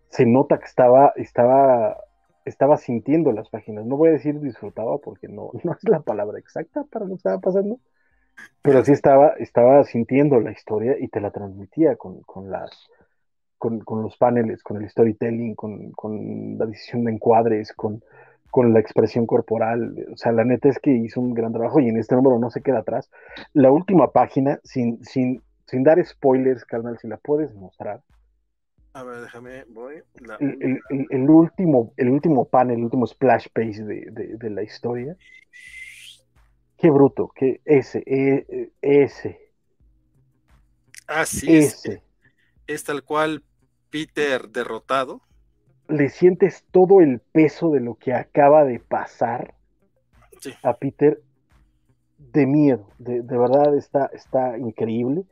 se 0.10 0.26
nota 0.26 0.58
que 0.58 0.66
estaba, 0.66 1.14
estaba, 1.16 1.98
estaba 2.46 2.78
sintiendo 2.78 3.32
las 3.32 3.50
páginas. 3.50 3.86
No 3.86 3.98
voy 3.98 4.10
a 4.10 4.14
decir 4.14 4.40
disfrutaba 4.40 4.98
porque 4.98 5.28
no, 5.28 5.52
no 5.64 5.72
es 5.72 5.90
la 5.90 6.02
palabra 6.02 6.40
exacta 6.40 6.84
para 6.92 7.06
lo 7.06 7.12
que 7.12 7.18
estaba 7.18 7.40
pasando, 7.40 7.80
pero 8.62 8.84
sí 8.84 8.92
estaba, 8.92 9.34
estaba 9.40 9.84
sintiendo 9.84 10.40
la 10.40 10.52
historia 10.52 10.96
y 11.00 11.08
te 11.08 11.20
la 11.20 11.32
transmitía 11.32 11.96
con, 11.96 12.22
las, 12.50 12.90
con, 13.58 13.80
con, 13.80 14.04
los 14.04 14.18
paneles, 14.18 14.62
con 14.62 14.78
el 14.78 14.90
storytelling, 14.90 15.56
con, 15.56 15.92
con 15.92 16.58
la 16.58 16.66
decisión 16.68 17.06
de 17.06 17.14
encuadres, 17.14 17.74
con, 17.74 18.04
con 18.52 18.74
la 18.74 18.80
expresión 18.80 19.26
corporal. 19.26 19.94
O 20.12 20.18
sea, 20.18 20.32
la 20.32 20.44
neta 20.44 20.70
es 20.70 20.80
que 20.80 20.92
hizo 20.92 21.22
un 21.22 21.34
gran 21.34 21.54
trabajo 21.54 21.80
y 21.80 21.90
en 21.90 21.98
este 21.98 22.16
número 22.16 22.40
no 22.40 22.50
se 22.50 22.62
queda 22.62 22.80
atrás. 22.80 23.10
La 23.54 23.72
última 23.72 24.12
página, 24.12 24.60
sin, 24.64 25.04
sin, 25.04 25.42
sin 25.66 25.84
dar 25.84 26.04
spoilers, 26.04 26.66
carnal, 26.66 26.98
si 26.98 27.08
la 27.08 27.18
puedes 27.18 27.54
mostrar. 27.54 28.02
A 28.94 29.04
ver, 29.04 29.22
déjame, 29.22 29.64
voy. 29.66 30.02
El, 30.40 31.30
último, 31.30 31.94
el 31.98 32.10
último 32.10 32.46
panel, 32.46 32.78
el 32.78 32.84
último 32.86 33.06
splash 33.06 33.48
page 33.54 33.84
de, 33.84 34.50
la 34.50 34.64
historia. 34.64 35.16
Qué 36.78 36.90
bruto, 36.90 37.32
qué 37.36 37.62
ese, 37.66 38.04
e, 38.08 38.72
ese. 38.82 39.40
Así 41.06 41.58
ese. 41.58 41.94
es. 41.94 42.02
Es 42.66 42.84
tal 42.84 43.04
cual 43.04 43.44
Peter 43.90 44.50
derrotado 44.50 45.22
le 45.88 46.10
sientes 46.10 46.66
todo 46.72 47.02
el 47.02 47.20
peso 47.20 47.72
de 47.72 47.80
lo 47.80 47.96
que 47.96 48.14
acaba 48.14 48.66
de 48.66 48.80
pasar 48.80 49.54
a 50.64 50.74
Peter 50.74 51.22
de 52.18 52.46
miedo. 52.46 52.88
De, 53.00 53.22
verdad 53.22 53.76
está, 53.76 54.10
está 54.14 54.58
increíble. 54.58 55.24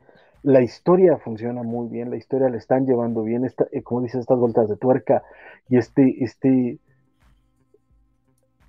La 0.42 0.62
historia 0.62 1.16
funciona 1.18 1.62
muy 1.62 1.88
bien, 1.88 2.10
la 2.10 2.16
historia 2.16 2.48
la 2.48 2.56
están 2.56 2.86
llevando 2.86 3.22
bien, 3.22 3.44
esta, 3.44 3.66
eh, 3.72 3.82
como 3.82 4.02
dices, 4.02 4.20
estas 4.20 4.38
vueltas 4.38 4.68
de 4.68 4.76
tuerca 4.76 5.24
y 5.68 5.76
este, 5.76 6.22
este, 6.22 6.78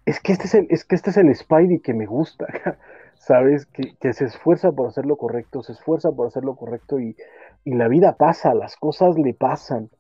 es 0.06 0.20
que 0.20 0.32
este 0.32 0.46
es 0.46 0.56
el, 0.56 0.68
es 0.72 0.86
que 0.86 0.96
este 0.96 1.12
es 1.12 1.18
el 1.18 1.36
Spidey 1.36 1.80
que 1.80 1.94
me 1.94 2.08
gusta, 2.08 2.48
sabes, 3.16 3.68
que, 3.68 3.96
que, 4.00 4.14
se 4.14 4.26
esfuerza 4.26 4.72
por 4.72 4.88
hacer 4.88 5.06
lo 5.06 5.18
correcto, 5.18 5.62
se 5.62 5.74
esfuerza 5.74 6.12
por 6.12 6.26
hacer 6.26 6.44
lo 6.44 6.56
correcto 6.56 7.00
y, 7.00 7.16
y 7.64 7.76
la 7.76 7.88
vida 7.88 8.16
pasa, 8.18 8.56
las 8.56 8.76
cosas 8.76 9.16
le 9.20 9.36
pasan 9.36 9.92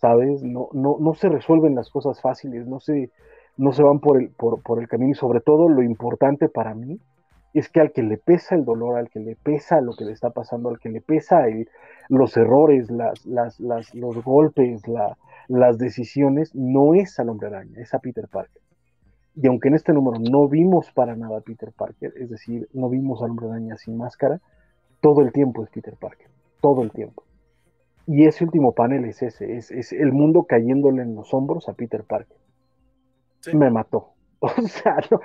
¿sabes? 0.00 0.42
No, 0.42 0.68
no, 0.72 0.96
no 1.00 1.14
se 1.14 1.28
resuelven 1.28 1.74
las 1.74 1.90
cosas 1.90 2.20
fáciles, 2.20 2.66
no 2.66 2.80
se, 2.80 3.10
no 3.56 3.72
se 3.72 3.82
van 3.82 4.00
por 4.00 4.20
el, 4.20 4.30
por, 4.30 4.62
por 4.62 4.80
el 4.80 4.88
camino 4.88 5.10
y 5.10 5.14
sobre 5.14 5.40
todo 5.40 5.68
lo 5.68 5.82
importante 5.82 6.48
para 6.48 6.74
mí 6.74 7.00
es 7.54 7.68
que 7.68 7.80
al 7.80 7.92
que 7.92 8.02
le 8.02 8.18
pesa 8.18 8.54
el 8.54 8.64
dolor, 8.64 8.98
al 8.98 9.08
que 9.08 9.20
le 9.20 9.34
pesa 9.34 9.80
lo 9.80 9.94
que 9.94 10.04
le 10.04 10.12
está 10.12 10.30
pasando, 10.30 10.68
al 10.68 10.78
que 10.78 10.90
le 10.90 11.00
pesa 11.00 11.44
los 12.08 12.36
errores, 12.36 12.90
las, 12.90 13.24
las, 13.26 13.58
las, 13.58 13.94
los 13.94 14.22
golpes, 14.22 14.86
la, 14.86 15.16
las 15.48 15.78
decisiones, 15.78 16.54
no 16.54 16.94
es 16.94 17.18
al 17.18 17.30
hombre 17.30 17.48
araña, 17.48 17.80
es 17.80 17.94
a 17.94 17.98
Peter 17.98 18.28
Parker. 18.28 18.62
Y 19.34 19.46
aunque 19.46 19.68
en 19.68 19.74
este 19.74 19.92
número 19.92 20.18
no 20.20 20.48
vimos 20.48 20.92
para 20.92 21.16
nada 21.16 21.38
a 21.38 21.40
Peter 21.40 21.72
Parker, 21.76 22.12
es 22.16 22.28
decir, 22.28 22.68
no 22.72 22.88
vimos 22.88 23.22
al 23.22 23.30
hombre 23.30 23.46
araña 23.46 23.76
sin 23.76 23.96
máscara, 23.96 24.40
todo 25.00 25.22
el 25.22 25.32
tiempo 25.32 25.64
es 25.64 25.70
Peter 25.70 25.96
Parker, 25.98 26.28
todo 26.60 26.82
el 26.82 26.90
tiempo. 26.90 27.22
Y 28.10 28.24
ese 28.24 28.42
último 28.42 28.74
panel 28.74 29.04
es 29.04 29.20
ese, 29.22 29.58
es, 29.58 29.92
el 29.92 30.12
mundo 30.12 30.46
cayéndole 30.48 31.02
en 31.02 31.14
los 31.14 31.34
hombros 31.34 31.68
a 31.68 31.74
Peter 31.74 32.04
Parker. 32.04 32.38
Me 33.52 33.70
mató. 33.70 34.14
O 34.40 34.48
sea, 34.68 34.96
no. 35.10 35.20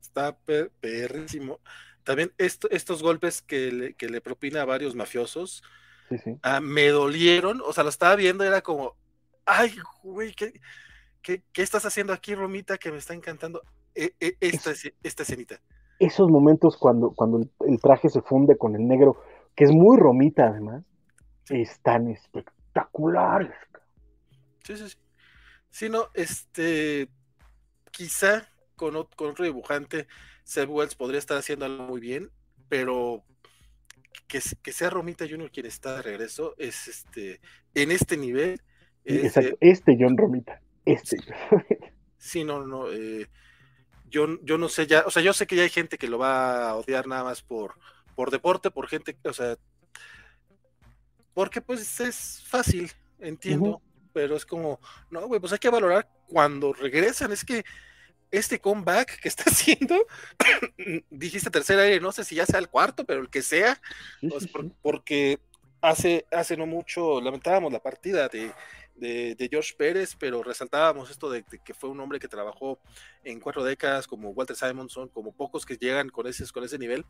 está 0.00 0.38
perrísimo. 0.80 1.58
También 2.04 2.32
estos 2.38 3.02
golpes 3.02 3.42
que 3.42 3.94
le, 3.98 4.20
propina 4.20 4.62
a 4.62 4.64
varios 4.64 4.94
mafiosos 4.94 5.64
ah, 6.42 6.60
me 6.60 6.88
dolieron. 6.88 7.60
O 7.60 7.72
sea, 7.72 7.82
lo 7.82 7.90
estaba 7.90 8.14
viendo, 8.14 8.44
era 8.44 8.62
como, 8.62 8.94
ay, 9.44 9.74
güey, 10.04 10.32
¿qué, 10.32 11.42
estás 11.56 11.84
haciendo 11.84 12.12
aquí, 12.12 12.34
Romita? 12.34 12.78
Que 12.78 12.92
me 12.92 12.98
está 12.98 13.12
encantando 13.12 13.60
e, 13.94 14.14
e, 14.20 14.36
esta, 14.40 14.70
esta 15.02 15.24
escenita. 15.24 15.60
Esos 15.98 16.30
momentos 16.30 16.76
cuando, 16.76 17.10
cuando 17.10 17.40
el 17.66 17.80
traje 17.80 18.08
se 18.08 18.22
funde 18.22 18.56
con 18.56 18.76
el 18.76 18.86
negro 18.86 19.20
que 19.54 19.64
es 19.64 19.70
muy 19.70 19.98
romita 19.98 20.48
además, 20.48 20.84
están 21.48 22.08
espectaculares. 22.08 23.52
Sí, 24.64 24.76
sí, 24.76 24.88
sí. 24.88 24.96
Si 25.70 25.88
no, 25.88 26.08
este, 26.14 27.08
quizá 27.90 28.48
con, 28.76 28.96
otro 28.96 29.44
dibujante, 29.44 30.06
Seb 30.44 30.70
Wells 30.70 30.94
podría 30.94 31.18
estar 31.18 31.38
haciendo 31.38 31.64
algo 31.64 31.84
muy 31.84 32.00
bien, 32.00 32.30
pero 32.68 33.24
que, 34.28 34.40
que, 34.62 34.72
sea 34.72 34.90
Romita 34.90 35.26
Junior 35.28 35.50
quien 35.50 35.66
está 35.66 35.96
de 35.96 36.02
regreso 36.02 36.54
es 36.58 36.88
este, 36.88 37.40
en 37.74 37.90
este 37.90 38.16
nivel. 38.16 38.60
este 39.04 39.96
John 39.98 40.16
Romita, 40.16 40.60
este. 40.84 41.16
Sí, 42.18 42.44
no, 42.44 42.64
no, 42.64 42.88
eh, 42.92 43.26
yo, 44.08 44.40
yo 44.44 44.56
no 44.56 44.68
sé 44.68 44.86
ya, 44.86 45.02
o 45.06 45.10
sea, 45.10 45.24
yo 45.24 45.32
sé 45.32 45.44
que 45.48 45.56
ya 45.56 45.64
hay 45.64 45.70
gente 45.70 45.98
que 45.98 46.06
lo 46.06 46.18
va 46.18 46.70
a 46.70 46.76
odiar 46.76 47.08
nada 47.08 47.24
más 47.24 47.42
por, 47.42 47.74
por 48.14 48.30
deporte, 48.30 48.70
por 48.70 48.88
gente, 48.88 49.16
o 49.24 49.32
sea, 49.32 49.56
porque 51.34 51.60
pues 51.60 52.00
es 52.00 52.42
fácil, 52.46 52.90
entiendo, 53.18 53.80
pero 54.12 54.36
es 54.36 54.44
como, 54.44 54.80
no, 55.10 55.26
güey, 55.26 55.40
pues 55.40 55.52
hay 55.52 55.58
que 55.58 55.70
valorar 55.70 56.08
cuando 56.26 56.72
regresan, 56.72 57.32
es 57.32 57.44
que 57.44 57.64
este 58.30 58.58
comeback 58.58 59.20
que 59.20 59.28
está 59.28 59.44
haciendo, 59.46 60.06
dijiste 61.10 61.50
tercera 61.50 61.82
aire, 61.82 62.00
no 62.00 62.12
sé 62.12 62.24
si 62.24 62.34
ya 62.34 62.46
sea 62.46 62.58
el 62.58 62.68
cuarto, 62.68 63.04
pero 63.04 63.20
el 63.20 63.30
que 63.30 63.42
sea, 63.42 63.80
pues, 64.20 64.48
porque 64.82 65.38
hace, 65.80 66.26
hace 66.30 66.56
no 66.56 66.66
mucho 66.66 67.20
lamentábamos 67.20 67.72
la 67.72 67.82
partida 67.82 68.28
de, 68.28 68.52
de, 68.96 69.48
George 69.50 69.74
Pérez, 69.76 70.16
pero 70.18 70.42
resaltábamos 70.42 71.10
esto 71.10 71.30
de, 71.30 71.44
que 71.64 71.74
fue 71.74 71.90
un 71.90 72.00
hombre 72.00 72.18
que 72.18 72.28
trabajó 72.28 72.78
en 73.24 73.40
cuatro 73.40 73.64
décadas 73.64 74.06
como 74.06 74.30
Walter 74.30 74.56
Simonson, 74.56 75.08
como 75.08 75.32
pocos 75.32 75.66
que 75.66 75.76
llegan 75.76 76.08
con 76.08 76.26
ese, 76.26 76.50
con 76.52 76.64
ese 76.64 76.78
nivel, 76.78 77.04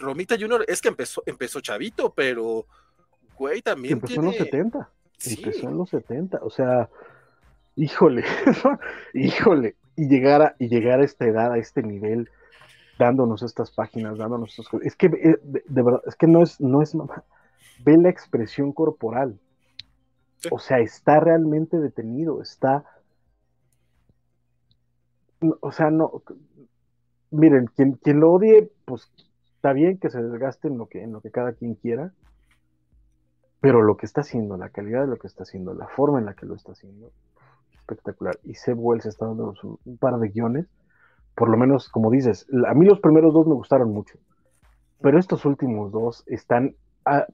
Romita 0.00 0.36
Junior 0.38 0.64
es 0.66 0.80
que 0.80 0.88
empezó, 0.88 1.22
empezó 1.26 1.60
chavito, 1.60 2.12
pero 2.14 2.66
güey, 3.36 3.62
también 3.62 3.94
empezó 3.94 4.20
en 4.20 4.26
los 4.26 4.36
70. 4.36 4.90
Empezó 5.26 5.68
en 5.68 5.76
los 5.76 5.90
70. 5.90 6.40
O 6.42 6.50
sea, 6.50 6.88
híjole, 7.76 8.24
híjole. 9.14 9.76
Y 9.96 10.08
llegar, 10.08 10.42
a, 10.42 10.56
y 10.58 10.68
llegar 10.68 11.00
a 11.00 11.04
esta 11.04 11.26
edad, 11.26 11.52
a 11.52 11.58
este 11.58 11.82
nivel, 11.82 12.30
dándonos 12.98 13.42
estas 13.42 13.70
páginas, 13.70 14.16
dándonos 14.16 14.50
estas 14.50 14.68
cosas. 14.68 14.86
Es 14.86 14.96
que, 14.96 15.06
eh, 15.06 15.38
de, 15.42 15.62
de 15.66 15.82
verdad, 15.82 16.02
es 16.06 16.16
que 16.16 16.26
no 16.26 16.42
es, 16.42 16.60
no 16.60 16.80
es 16.80 16.94
mamá. 16.94 17.24
Ve 17.84 17.96
la 17.98 18.08
expresión 18.08 18.72
corporal. 18.72 19.38
Sí. 20.38 20.48
O 20.52 20.58
sea, 20.58 20.78
está 20.78 21.20
realmente 21.20 21.78
detenido, 21.78 22.40
está. 22.40 22.84
O 25.60 25.72
sea, 25.72 25.90
no. 25.90 26.22
Miren, 27.30 27.66
quien, 27.76 27.92
quien 27.92 28.20
lo 28.20 28.32
odie, 28.32 28.70
pues 28.86 29.10
está 29.60 29.74
bien 29.74 29.98
que 29.98 30.08
se 30.08 30.22
desgaste 30.22 30.68
en 30.68 30.78
lo 30.78 30.86
que, 30.86 31.06
lo 31.06 31.20
que 31.20 31.30
cada 31.30 31.52
quien 31.52 31.74
quiera. 31.74 32.14
Pero 33.60 33.82
lo 33.82 33.98
que 33.98 34.06
está 34.06 34.22
haciendo, 34.22 34.56
la 34.56 34.70
calidad 34.70 35.02
de 35.02 35.06
lo 35.08 35.18
que 35.18 35.26
está 35.26 35.42
haciendo, 35.42 35.74
la 35.74 35.86
forma 35.86 36.18
en 36.18 36.24
la 36.24 36.32
que 36.32 36.46
lo 36.46 36.54
está 36.54 36.72
haciendo, 36.72 37.12
espectacular. 37.74 38.38
Y 38.42 38.54
Seb 38.54 38.78
Wells 38.78 39.04
está 39.04 39.26
dando 39.26 39.52
un, 39.62 39.78
un 39.84 39.98
par 39.98 40.18
de 40.18 40.30
guiones, 40.30 40.66
por 41.34 41.50
lo 41.50 41.58
menos, 41.58 41.90
como 41.90 42.10
dices, 42.10 42.46
a 42.66 42.72
mí 42.72 42.86
los 42.86 43.00
primeros 43.00 43.34
dos 43.34 43.46
me 43.46 43.52
gustaron 43.52 43.92
mucho, 43.92 44.18
pero 45.02 45.18
estos 45.18 45.44
últimos 45.44 45.92
dos 45.92 46.24
están... 46.26 46.74
a- 47.04 47.26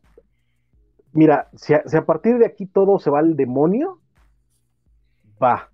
mira, 1.13 1.49
si 1.55 1.75
a, 1.75 1.85
si 1.87 1.97
a 1.97 2.05
partir 2.05 2.39
de 2.39 2.47
aquí 2.47 2.67
todo 2.67 2.99
se 2.99 3.09
va 3.09 3.21
al 3.21 3.37
demonio, 3.37 4.01
va. 5.41 5.71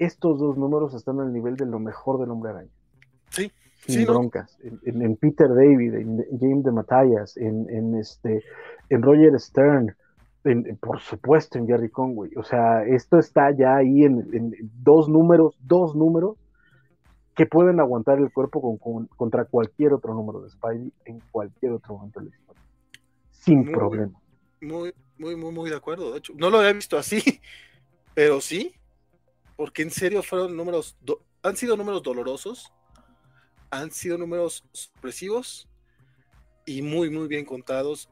Estos 0.00 0.40
dos 0.40 0.58
números 0.58 0.94
están 0.94 1.20
al 1.20 1.32
nivel 1.32 1.56
de 1.56 1.66
lo 1.66 1.78
mejor 1.78 2.18
del 2.18 2.32
Hombre 2.32 2.50
Araña. 2.50 2.70
Sí, 3.30 3.52
Sin 3.86 4.06
broncas. 4.06 4.58
En, 4.62 4.80
en- 4.84 5.02
en 5.02 5.16
Peter 5.16 5.48
David, 5.48 5.94
en, 5.94 6.24
James 6.40 6.64
de 6.64 6.72
Matthias, 6.72 7.36
en, 7.36 7.68
en 7.70 7.94
este, 7.96 8.42
en 8.88 9.02
Roger 9.02 9.38
Stern, 9.40 9.94
en- 10.44 10.76
por 10.78 11.00
supuesto 11.00 11.58
en 11.58 11.66
Jerry 11.66 11.90
Conway. 11.90 12.30
O 12.36 12.42
sea, 12.42 12.84
esto 12.84 13.18
está 13.18 13.50
ya 13.50 13.76
ahí 13.76 14.04
en, 14.04 14.28
en 14.32 14.54
dos 14.82 15.08
números, 15.08 15.56
dos 15.60 15.94
números 15.94 16.36
que 17.34 17.46
pueden 17.46 17.80
aguantar 17.80 18.18
el 18.18 18.32
cuerpo 18.32 18.60
con- 18.62 18.78
con- 18.78 19.06
contra 19.16 19.44
cualquier 19.44 19.92
otro 19.92 20.14
número 20.14 20.40
de 20.40 20.50
Spidey 20.50 20.92
en 21.04 21.20
cualquier 21.30 21.72
otro 21.72 21.94
momento 21.96 22.20
de 22.20 22.26
la 22.30 22.34
historia. 22.36 22.62
Sin 23.30 23.64
Muy 23.64 23.74
problema. 23.74 24.20
Muy, 24.62 24.94
muy, 25.18 25.36
muy, 25.36 25.52
muy 25.52 25.70
de 25.70 25.76
acuerdo. 25.76 26.12
De 26.12 26.18
hecho, 26.18 26.32
no 26.36 26.48
lo 26.50 26.58
había 26.58 26.72
visto 26.72 26.96
así, 26.96 27.20
pero 28.14 28.40
sí, 28.40 28.74
porque 29.56 29.82
en 29.82 29.90
serio 29.90 30.22
fueron 30.22 30.56
números, 30.56 30.96
do- 31.02 31.20
han 31.42 31.56
sido 31.56 31.76
números 31.76 32.02
dolorosos, 32.02 32.72
han 33.70 33.90
sido 33.90 34.18
números 34.18 34.64
sorpresivos 34.72 35.68
y 36.64 36.82
muy, 36.82 37.10
muy 37.10 37.28
bien 37.28 37.44
contados. 37.44 38.08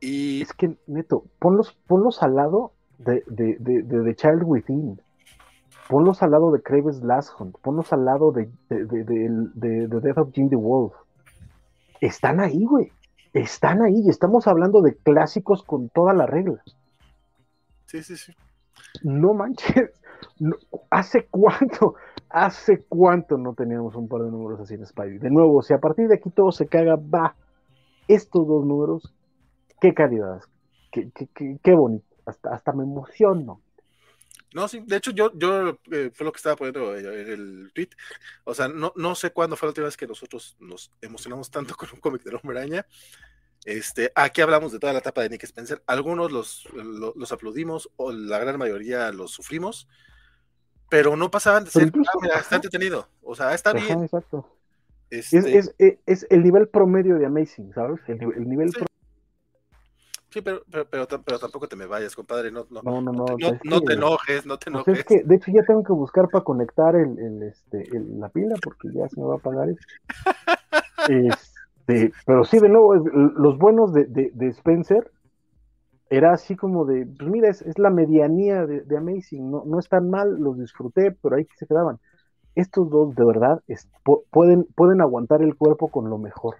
Y 0.00 0.42
Es 0.42 0.52
que, 0.52 0.76
neto, 0.86 1.24
ponlos, 1.38 1.76
ponlos 1.86 2.22
al 2.22 2.34
lado 2.36 2.72
de, 2.98 3.22
de, 3.26 3.56
de, 3.58 3.82
de 3.82 4.04
The 4.04 4.14
Child 4.14 4.42
Within. 4.44 5.00
Ponlos 5.88 6.22
al 6.22 6.32
lado 6.32 6.50
de 6.50 6.62
Kraven's 6.62 7.02
Last 7.02 7.30
Hunt. 7.38 7.56
Ponlos 7.62 7.92
al 7.92 8.04
lado 8.04 8.32
de, 8.32 8.50
de 8.68 9.88
Death 9.88 10.18
of 10.18 10.32
Jim 10.32 10.48
the 10.50 10.56
Wolf. 10.56 10.92
Están 12.00 12.40
ahí, 12.40 12.64
güey. 12.64 12.90
Están 13.32 13.82
ahí. 13.82 14.00
Y 14.04 14.10
estamos 14.10 14.46
hablando 14.48 14.82
de 14.82 14.96
clásicos 14.96 15.62
con 15.62 15.88
toda 15.88 16.12
la 16.12 16.26
regla. 16.26 16.62
sí, 17.86 18.02
sí, 18.02 18.16
sí. 18.16 18.34
No 19.02 19.32
manches. 19.34 19.90
No- 20.38 20.56
¿Hace 20.90 21.26
cuánto? 21.26 21.94
¿Hace 22.28 22.84
cuánto 22.88 23.38
no 23.38 23.54
teníamos 23.54 23.94
un 23.94 24.08
par 24.08 24.22
de 24.22 24.30
números 24.30 24.60
así 24.60 24.74
en 24.74 24.86
Spidey? 24.86 25.18
De 25.18 25.30
nuevo, 25.30 25.62
si 25.62 25.72
a 25.72 25.78
partir 25.78 26.08
de 26.08 26.16
aquí 26.16 26.30
todo 26.30 26.52
se 26.52 26.66
caga, 26.66 26.96
va. 26.96 27.34
Estos 28.08 28.46
dos 28.46 28.64
números, 28.64 29.12
qué 29.80 29.92
calidad. 29.94 30.40
Qué, 30.90 31.74
bonito. 31.74 32.04
Hasta, 32.24 32.72
me 32.72 32.84
emociono. 32.84 33.60
No, 34.54 34.68
sí, 34.68 34.82
de 34.86 34.96
hecho 34.96 35.10
yo, 35.10 35.30
yo 35.34 35.78
eh, 35.92 36.10
fue 36.14 36.24
lo 36.24 36.32
que 36.32 36.38
estaba 36.38 36.56
poniendo 36.56 36.96
en 36.96 37.06
el 37.06 37.70
tweet. 37.74 37.90
O 38.44 38.54
sea, 38.54 38.68
no, 38.68 38.92
no 38.96 39.14
sé 39.14 39.30
cuándo 39.30 39.56
fue 39.56 39.66
la 39.66 39.70
última 39.70 39.86
vez 39.86 39.96
que 39.96 40.06
nosotros 40.06 40.56
nos 40.60 40.90
emocionamos 41.02 41.50
tanto 41.50 41.74
con 41.74 41.88
un 41.92 42.00
cómic 42.00 42.22
del 42.22 42.36
Hombre 42.36 42.58
Araña. 42.58 42.86
Este, 43.64 44.12
aquí 44.14 44.40
hablamos 44.40 44.72
de 44.72 44.78
toda 44.78 44.92
la 44.92 45.00
etapa 45.00 45.22
de 45.22 45.30
Nick 45.30 45.42
Spencer. 45.44 45.82
Algunos 45.86 46.30
los, 46.30 46.68
lo- 46.72 47.12
los, 47.16 47.32
aplaudimos, 47.32 47.90
o 47.96 48.12
la 48.12 48.38
gran 48.38 48.56
mayoría 48.58 49.10
los 49.10 49.32
sufrimos, 49.32 49.88
pero 50.88 51.16
no 51.16 51.30
pasaban 51.30 51.64
de 51.64 51.70
ser, 51.70 51.84
incluso- 51.88 52.10
"Ah, 52.14 52.18
mira, 52.22 52.38
está 52.38 52.56
entretenido. 52.56 53.06
O 53.22 53.34
sea, 53.34 53.54
está 53.54 53.70
Ajá, 53.70 53.80
bien. 53.80 54.02
exacto. 54.04 54.46
Este, 55.10 55.38
Es, 55.38 55.72
es, 55.78 56.00
es, 56.06 56.26
el 56.30 56.42
nivel 56.42 56.68
promedio 56.68 57.16
de 57.18 57.26
Amazing, 57.26 57.72
¿sabes? 57.74 58.00
El, 58.08 58.18
nivel- 58.18 58.36
el 58.38 58.48
nivel 58.48 58.72
Sí. 58.72 58.80
sí, 60.30 60.40
pero, 60.42 60.62
pero, 60.70 60.84
pero, 60.90 61.08
pero 61.22 61.38
tampoco 61.38 61.68
te 61.68 61.76
me 61.76 61.86
vayas, 61.86 62.14
compadre. 62.16 62.50
No, 62.50 62.66
no, 62.70 62.82
No, 62.82 63.00
no, 63.00 63.12
no. 63.12 63.24
no, 63.38 63.48
es 63.48 63.58
no 63.64 63.80
te 63.82 63.92
enojes, 63.94 64.44
no 64.46 64.58
te 64.58 64.70
pues 64.70 64.86
enojes. 64.88 64.98
es 64.98 65.04
que, 65.04 65.22
de 65.24 65.34
hecho, 65.36 65.52
ya 65.52 65.62
tengo 65.62 65.84
que 65.84 65.92
buscar 65.92 66.28
para 66.28 66.42
conectar 66.44 66.96
el, 66.96 67.18
el, 67.18 67.42
este, 67.44 67.96
el- 67.96 68.18
la 68.20 68.28
pila 68.28 68.56
porque 68.62 68.88
ya 68.92 69.08
se 69.08 69.20
me 69.20 69.26
va 69.26 69.34
a 69.34 69.36
apagar. 69.38 69.68
Este, 71.08 72.12
pero 72.26 72.44
sí, 72.44 72.58
de 72.58 72.68
nuevo, 72.68 72.94
los 72.96 73.58
buenos 73.58 73.92
de, 73.92 74.06
de, 74.06 74.30
de 74.34 74.48
Spencer 74.48 75.10
era 76.10 76.32
así 76.32 76.56
como 76.56 76.84
de, 76.84 77.06
pues 77.06 77.30
mira, 77.30 77.48
es, 77.48 77.62
es 77.62 77.78
la 77.78 77.90
medianía 77.90 78.66
de, 78.66 78.82
de 78.82 78.96
Amazing, 78.96 79.50
no, 79.50 79.64
no 79.66 79.78
están 79.78 80.10
mal, 80.10 80.36
los 80.38 80.58
disfruté, 80.58 81.12
pero 81.12 81.36
ahí 81.36 81.46
se 81.58 81.66
quedaban. 81.66 81.98
Estos 82.54 82.90
dos, 82.90 83.14
de 83.14 83.24
verdad, 83.24 83.62
es- 83.68 83.88
pueden, 84.30 84.64
pueden 84.76 85.00
aguantar 85.00 85.42
el 85.42 85.56
cuerpo 85.56 85.90
con 85.90 86.08
lo 86.10 86.18
mejor 86.18 86.56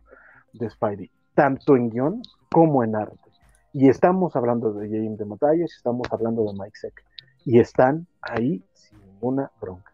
de 0.53 0.71
Spidey, 0.71 1.11
tanto 1.35 1.77
en 1.77 1.91
guion 1.91 2.23
como 2.51 2.85
en 2.85 2.97
arte. 2.97 3.31
Y 3.73 3.89
estamos 3.89 4.37
hablando 4.37 4.73
de 4.73 4.89
James 4.89 5.19
de 5.19 5.25
Matthias, 5.27 5.73
estamos 5.77 6.07
hablando 6.11 6.45
de 6.45 6.53
Mike 6.59 6.77
Seck, 6.79 7.05
y 7.45 7.59
están 7.59 8.07
ahí 8.23 8.63
sin 8.75 9.01
ninguna 9.01 9.51
bronca. 9.61 9.93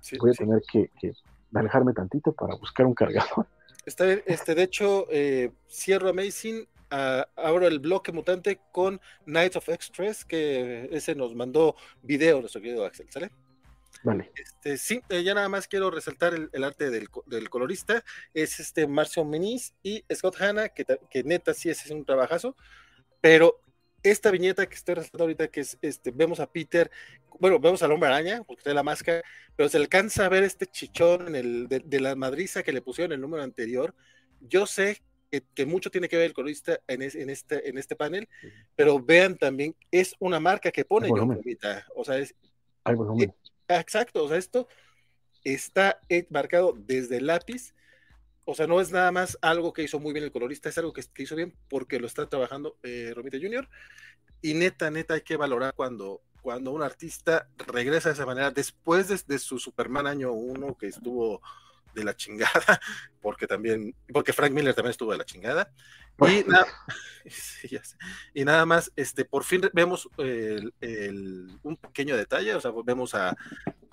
Sí, 0.00 0.16
Voy 0.18 0.30
a 0.30 0.32
sí. 0.34 0.44
tener 0.44 0.62
que, 0.70 0.90
que 1.00 1.12
alejarme 1.54 1.92
tantito 1.92 2.32
para 2.32 2.54
buscar 2.56 2.86
un 2.86 2.94
cargador. 2.94 3.46
Está 3.86 4.06
bien, 4.06 4.22
este, 4.26 4.54
de 4.54 4.62
hecho, 4.62 5.06
eh, 5.10 5.50
cierro 5.68 6.08
Amazing, 6.08 6.66
ah, 6.90 7.28
abro 7.36 7.66
el 7.66 7.78
bloque 7.78 8.12
mutante 8.12 8.60
con 8.72 9.00
Knights 9.24 9.56
of 9.56 9.68
Express, 9.68 10.24
que 10.24 10.88
ese 10.92 11.14
nos 11.14 11.34
mandó 11.34 11.76
video 12.02 12.40
nuestro 12.40 12.60
querido 12.60 12.84
Axel, 12.84 13.10
¿sale? 13.10 13.30
Vale. 14.02 14.30
Este, 14.34 14.76
sí, 14.76 15.00
eh, 15.08 15.22
ya 15.22 15.34
nada 15.34 15.48
más 15.48 15.66
quiero 15.66 15.90
resaltar 15.90 16.34
el, 16.34 16.50
el 16.52 16.64
arte 16.64 16.90
del, 16.90 17.08
del 17.26 17.48
colorista, 17.48 18.04
es 18.34 18.60
este 18.60 18.86
Marcio 18.86 19.24
Meniz 19.24 19.72
y 19.82 20.04
Scott 20.14 20.40
Hanna, 20.40 20.68
que, 20.68 20.84
que 21.10 21.24
neta 21.24 21.54
sí 21.54 21.70
es 21.70 21.90
un 21.90 22.04
trabajazo, 22.04 22.54
pero 23.20 23.62
esta 24.02 24.30
viñeta 24.30 24.66
que 24.66 24.74
estoy 24.74 24.96
resaltando 24.96 25.24
ahorita, 25.24 25.48
que 25.48 25.60
es, 25.60 25.78
este, 25.80 26.10
vemos 26.10 26.38
a 26.38 26.52
Peter, 26.52 26.90
bueno, 27.40 27.58
vemos 27.58 27.82
al 27.82 27.92
hombre 27.92 28.10
araña, 28.10 28.44
porque 28.44 28.62
trae 28.62 28.74
la 28.74 28.82
máscara, 28.82 29.22
pero 29.56 29.70
se 29.70 29.78
alcanza 29.78 30.26
a 30.26 30.28
ver 30.28 30.44
este 30.44 30.66
chichón 30.66 31.28
en 31.28 31.34
el, 31.34 31.68
de, 31.68 31.80
de 31.80 32.00
la 32.00 32.14
madriza 32.14 32.62
que 32.62 32.72
le 32.72 32.82
pusieron 32.82 33.12
en 33.12 33.16
el 33.16 33.20
número 33.22 33.42
anterior. 33.42 33.94
Yo 34.40 34.66
sé 34.66 35.02
que, 35.40 35.46
que 35.54 35.66
mucho 35.66 35.90
tiene 35.90 36.08
que 36.08 36.16
ver 36.16 36.26
el 36.26 36.32
colorista 36.34 36.78
en, 36.86 37.02
es- 37.02 37.14
en, 37.14 37.30
este, 37.30 37.68
en 37.68 37.78
este 37.78 37.96
panel, 37.96 38.28
pero 38.76 39.00
vean 39.00 39.36
también, 39.36 39.74
es 39.90 40.14
una 40.18 40.38
marca 40.40 40.70
que 40.70 40.84
pone 40.84 41.08
John. 41.08 41.34
Romita, 41.34 41.86
o 41.96 42.04
sea, 42.04 42.18
es, 42.18 42.34
Ay, 42.84 42.94
volumen. 42.94 43.34
Ah, 43.68 43.80
Exacto, 43.80 44.22
o 44.24 44.28
sea, 44.28 44.36
esto 44.36 44.68
está 45.42 46.00
eh, 46.08 46.26
marcado 46.30 46.74
desde 46.76 47.16
el 47.16 47.26
lápiz. 47.26 47.74
O 48.46 48.54
sea, 48.54 48.66
no 48.66 48.80
es 48.80 48.90
nada 48.92 49.10
más 49.10 49.38
algo 49.40 49.72
que 49.72 49.82
hizo 49.82 49.98
muy 49.98 50.12
bien 50.12 50.24
el 50.24 50.30
colorista, 50.32 50.68
es 50.68 50.76
algo 50.78 50.92
que, 50.92 51.02
que 51.14 51.22
hizo 51.22 51.34
bien 51.34 51.54
porque 51.68 51.98
lo 51.98 52.06
está 52.06 52.28
trabajando 52.28 52.76
eh, 52.82 53.12
Romita 53.14 53.38
Jr. 53.40 53.68
Y 54.42 54.52
neta, 54.54 54.90
neta, 54.90 55.14
hay 55.14 55.22
que 55.22 55.36
valorar 55.38 55.72
cuando, 55.74 56.20
cuando 56.42 56.70
un 56.72 56.82
artista 56.82 57.48
regresa 57.66 58.10
de 58.10 58.14
esa 58.14 58.26
manera 58.26 58.50
después 58.50 59.08
de, 59.08 59.18
de 59.26 59.38
su 59.38 59.58
Superman 59.58 60.06
año 60.06 60.32
1 60.32 60.76
que 60.76 60.88
estuvo 60.88 61.40
de 61.94 62.04
la 62.04 62.16
chingada, 62.16 62.80
porque 63.22 63.46
también, 63.46 63.94
porque 64.12 64.32
Frank 64.32 64.52
Miller 64.52 64.74
también 64.74 64.90
estuvo 64.90 65.12
de 65.12 65.18
la 65.18 65.24
chingada. 65.24 65.72
Pues, 66.16 66.44
Y 66.46 66.48
nada, 66.48 66.66
sí. 67.26 67.78
Y 68.34 68.44
nada 68.44 68.64
más, 68.66 68.92
este, 68.96 69.24
por 69.24 69.44
fin 69.44 69.62
vemos 69.72 70.08
el- 70.18 70.72
el- 70.80 71.58
un 71.62 71.76
pequeño 71.76 72.16
detalle, 72.16 72.54
o 72.54 72.60
sea, 72.60 72.72
vemos 72.84 73.14
a, 73.14 73.36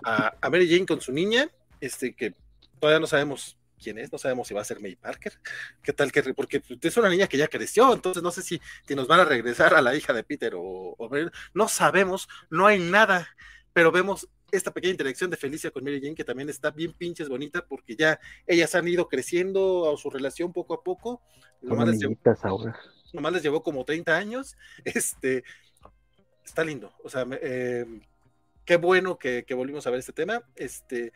a, 0.04 0.36
a 0.42 0.50
Mary 0.50 0.70
Jane 0.70 0.86
con 0.86 1.02
su 1.02 1.12
niña, 1.12 1.50
este, 1.80 2.14
que 2.16 2.36
todavía 2.80 3.00
no 3.00 3.08
sabemos 3.08 3.58
quién 3.82 3.98
es, 3.98 4.12
no 4.12 4.20
sabemos 4.20 4.48
si 4.48 4.54
va 4.54 4.62
a 4.62 4.66
ser 4.66 4.80
May 4.80 4.96
Parker, 4.96 5.34
qué 5.82 5.92
tal 5.94 6.12
que, 6.12 6.22
porque 6.36 6.62
es 6.80 6.98
una 6.98 7.10
niña 7.10 7.26
que 7.26 7.38
ya 7.38 7.48
creció, 7.48 7.92
entonces 7.94 8.22
no 8.22 8.30
sé 8.30 8.44
si, 8.44 8.62
si 8.88 8.94
nos 8.94 9.08
van 9.08 9.20
a 9.22 9.26
regresar 9.26 9.74
a 9.74 9.82
la 9.82 9.96
hija 9.96 10.14
de 10.14 10.24
Peter 10.24 10.54
o, 10.56 10.62
o 10.98 11.10
Mary- 11.10 11.32
no 11.56 11.68
sabemos, 11.68 12.30
no 12.52 12.68
hay 12.68 12.78
nada, 12.80 13.28
pero 13.74 13.92
vemos 13.92 14.28
esta 14.52 14.72
pequeña 14.72 14.92
interacción 14.92 15.30
de 15.30 15.38
Felicia 15.38 15.72
con 15.72 15.84
Mary 15.84 16.00
Jane 16.02 16.16
que 16.16 16.24
también 16.24 16.50
está 16.50 16.72
bien 16.72 16.94
pinches 16.94 17.30
bonita 17.30 17.66
porque 17.68 17.96
ya 17.96 18.20
ellas 18.48 18.74
han 18.76 18.88
ido 18.88 19.08
creciendo 19.08 19.92
a 19.92 19.98
su 19.98 20.10
relación 20.10 20.52
poco 20.54 20.74
a 20.74 20.84
poco, 20.84 21.22
nomás 21.62 21.88
les 21.88 21.98
llevó- 22.00 22.08
amiguitas 22.08 22.44
ahora. 22.46 22.78
nomás 23.14 23.34
les 23.34 23.44
llevó 23.44 23.62
como 23.64 23.84
30 23.86 24.16
años. 24.18 24.58
Este 24.86 25.44
está 26.46 26.64
lindo. 26.64 26.92
O 27.04 27.10
sea, 27.10 27.26
eh, 27.42 27.86
qué 28.66 28.76
bueno 28.78 29.18
que, 29.18 29.44
que 29.46 29.54
volvimos 29.54 29.86
a 29.88 29.90
ver 29.92 30.00
este 30.00 30.14
tema. 30.14 30.42
Este 30.56 31.12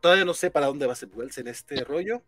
todavía 0.00 0.24
no 0.24 0.34
sé 0.34 0.50
para 0.50 0.66
dónde 0.66 0.86
va 0.86 0.92
a 0.94 0.96
ser 0.96 1.08
Wells 1.14 1.38
en 1.38 1.48
este 1.48 1.84
rollo. 1.84 2.22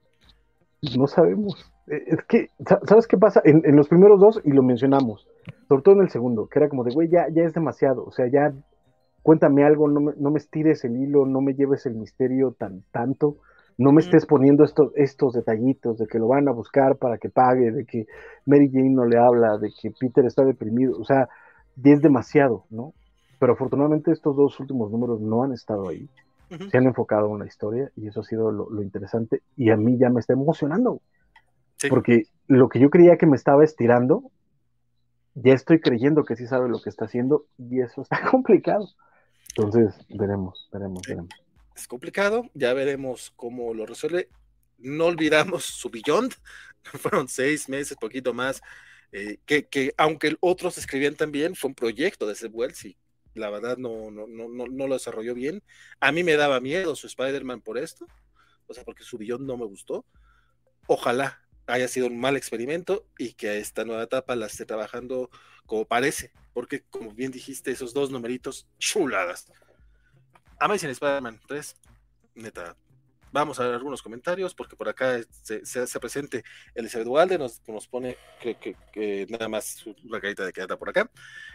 No 0.96 1.06
sabemos. 1.08 1.72
Eh, 1.88 2.04
Es 2.06 2.18
que, 2.28 2.50
sa- 2.68 2.80
¿sabes 2.86 3.06
qué 3.08 3.16
pasa? 3.16 3.40
En, 3.44 3.62
en 3.64 3.74
los 3.74 3.88
primeros 3.88 4.20
dos, 4.20 4.40
y 4.44 4.50
lo 4.52 4.62
mencionamos, 4.62 5.26
sobre 5.68 5.82
todo 5.82 5.94
en 5.96 6.02
el 6.02 6.10
segundo, 6.10 6.46
que 6.48 6.58
era 6.60 6.68
como 6.68 6.84
de, 6.84 6.92
güey, 6.94 7.08
ya, 7.08 7.26
ya 7.32 7.42
es 7.42 7.52
demasiado. 7.54 8.04
O 8.04 8.12
sea, 8.12 8.26
ya 8.30 8.52
cuéntame 9.28 9.62
algo, 9.62 9.88
no 9.88 10.00
me, 10.00 10.12
no 10.16 10.30
me 10.30 10.38
estires 10.38 10.86
el 10.86 10.96
hilo, 10.96 11.26
no 11.26 11.42
me 11.42 11.52
lleves 11.52 11.84
el 11.84 11.96
misterio 11.96 12.56
tan 12.58 12.82
tanto. 12.90 13.36
No 13.76 13.92
me 13.92 14.00
estés 14.00 14.24
poniendo 14.24 14.64
estos, 14.64 14.90
estos 14.96 15.34
detallitos 15.34 15.98
de 15.98 16.06
que 16.06 16.18
lo 16.18 16.28
van 16.28 16.48
a 16.48 16.52
buscar 16.52 16.96
para 16.96 17.18
que 17.18 17.28
pague, 17.28 17.70
de 17.70 17.84
que 17.84 18.06
Mary 18.46 18.70
Jane 18.72 18.88
no 18.88 19.04
le 19.04 19.18
habla, 19.18 19.58
de 19.58 19.70
que 19.78 19.90
Peter 19.90 20.24
está 20.24 20.46
deprimido. 20.46 20.98
O 20.98 21.04
sea, 21.04 21.28
es 21.84 22.00
demasiado, 22.00 22.64
¿no? 22.70 22.94
Pero 23.38 23.52
afortunadamente 23.52 24.12
estos 24.12 24.34
dos 24.34 24.58
últimos 24.60 24.90
números 24.90 25.20
no 25.20 25.42
han 25.42 25.52
estado 25.52 25.90
ahí. 25.90 26.08
Se 26.70 26.78
han 26.78 26.86
enfocado 26.86 27.30
en 27.34 27.40
la 27.40 27.46
historia 27.46 27.90
y 27.96 28.08
eso 28.08 28.20
ha 28.20 28.24
sido 28.24 28.50
lo, 28.50 28.70
lo 28.70 28.82
interesante. 28.82 29.42
Y 29.56 29.68
a 29.68 29.76
mí 29.76 29.98
ya 29.98 30.08
me 30.08 30.20
está 30.20 30.32
emocionando. 30.32 31.02
Sí. 31.76 31.90
Porque 31.90 32.22
lo 32.46 32.70
que 32.70 32.80
yo 32.80 32.88
creía 32.88 33.18
que 33.18 33.26
me 33.26 33.36
estaba 33.36 33.62
estirando, 33.62 34.22
ya 35.34 35.52
estoy 35.52 35.80
creyendo 35.80 36.24
que 36.24 36.34
sí 36.34 36.46
sabe 36.46 36.70
lo 36.70 36.80
que 36.80 36.88
está 36.88 37.04
haciendo 37.04 37.44
y 37.58 37.80
eso 37.82 38.00
está 38.00 38.22
complicado. 38.30 38.88
Entonces, 39.58 40.00
veremos, 40.08 40.68
veremos, 40.72 41.02
veremos. 41.06 41.30
Es 41.74 41.88
complicado, 41.88 42.48
ya 42.54 42.72
veremos 42.74 43.32
cómo 43.34 43.74
lo 43.74 43.86
resuelve. 43.86 44.28
No 44.78 45.06
olvidamos 45.06 45.64
su 45.64 45.90
Beyond, 45.90 46.32
fueron 46.84 47.26
seis 47.26 47.68
meses, 47.68 47.96
poquito 47.96 48.32
más, 48.32 48.60
eh, 49.10 49.38
que, 49.46 49.66
que 49.66 49.94
aunque 49.96 50.36
otros 50.38 50.78
escribían 50.78 51.16
también, 51.16 51.56
fue 51.56 51.68
un 51.70 51.74
proyecto 51.74 52.28
de 52.28 52.36
Seth 52.36 52.52
Wells 52.54 52.84
y 52.84 52.96
la 53.34 53.50
verdad 53.50 53.78
no, 53.78 54.12
no, 54.12 54.28
no, 54.28 54.48
no, 54.48 54.66
no 54.66 54.86
lo 54.86 54.94
desarrolló 54.94 55.34
bien. 55.34 55.60
A 55.98 56.12
mí 56.12 56.22
me 56.22 56.36
daba 56.36 56.60
miedo 56.60 56.94
su 56.94 57.08
Spider-Man 57.08 57.60
por 57.60 57.78
esto, 57.78 58.06
o 58.68 58.74
sea, 58.74 58.84
porque 58.84 59.02
su 59.02 59.18
Beyond 59.18 59.44
no 59.44 59.56
me 59.56 59.66
gustó. 59.66 60.04
Ojalá 60.86 61.42
haya 61.66 61.88
sido 61.88 62.06
un 62.06 62.20
mal 62.20 62.36
experimento 62.36 63.06
y 63.18 63.32
que 63.32 63.58
esta 63.58 63.84
nueva 63.84 64.04
etapa 64.04 64.36
la 64.36 64.46
esté 64.46 64.64
trabajando 64.64 65.30
como 65.66 65.84
parece, 65.84 66.32
porque 66.58 66.82
como 66.90 67.12
bien 67.12 67.30
dijiste, 67.30 67.70
esos 67.70 67.94
dos 67.94 68.10
numeritos 68.10 68.66
chuladas. 68.80 69.46
Amazing 70.58 70.90
Spider-Man 70.90 71.38
3, 71.46 71.76
neta. 72.34 72.76
Vamos 73.30 73.60
a 73.60 73.64
ver 73.64 73.74
algunos 73.74 74.02
comentarios, 74.02 74.56
porque 74.56 74.74
por 74.74 74.88
acá 74.88 75.20
se, 75.30 75.64
se 75.64 76.00
presente 76.00 76.42
Elizabeth 76.74 77.06
Walde, 77.06 77.38
nos, 77.38 77.62
nos 77.68 77.86
pone 77.86 78.16
nada 79.28 79.48
más 79.48 79.86
una 80.02 80.20
carita 80.20 80.44
de 80.44 80.52
quedada 80.52 80.76
por 80.76 80.88
acá. 80.88 81.08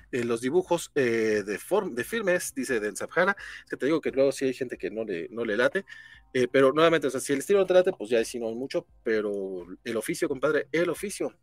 Eh, 0.10 0.24
los 0.24 0.40
dibujos 0.40 0.90
eh, 0.96 1.44
de, 1.46 1.60
form, 1.60 1.96
de 1.96 2.06
filmes, 2.06 2.56
dice 2.56 2.80
Den 2.80 2.96
Zapjara, 2.96 3.36
que 3.70 3.76
te 3.76 3.88
digo 3.88 4.00
que 4.00 4.12
luego 4.12 4.32
sí 4.32 4.46
hay 4.46 4.54
gente 4.54 4.78
que 4.78 4.90
no 4.90 5.04
le, 5.04 5.28
no 5.32 5.44
le 5.44 5.58
late, 5.58 5.84
eh, 6.34 6.48
pero 6.50 6.72
nuevamente, 6.72 7.08
o 7.08 7.10
sea, 7.10 7.20
si 7.20 7.34
el 7.34 7.40
estilo 7.40 7.60
no 7.60 7.66
te 7.66 7.74
late, 7.74 7.92
pues 7.92 8.10
ya 8.10 8.24
sí 8.24 8.40
no 8.40 8.48
hay 8.48 8.56
mucho, 8.56 8.88
pero 9.04 9.66
el 9.84 9.98
oficio, 9.98 10.30
compadre, 10.30 10.70
el 10.72 10.90
oficio. 10.90 11.38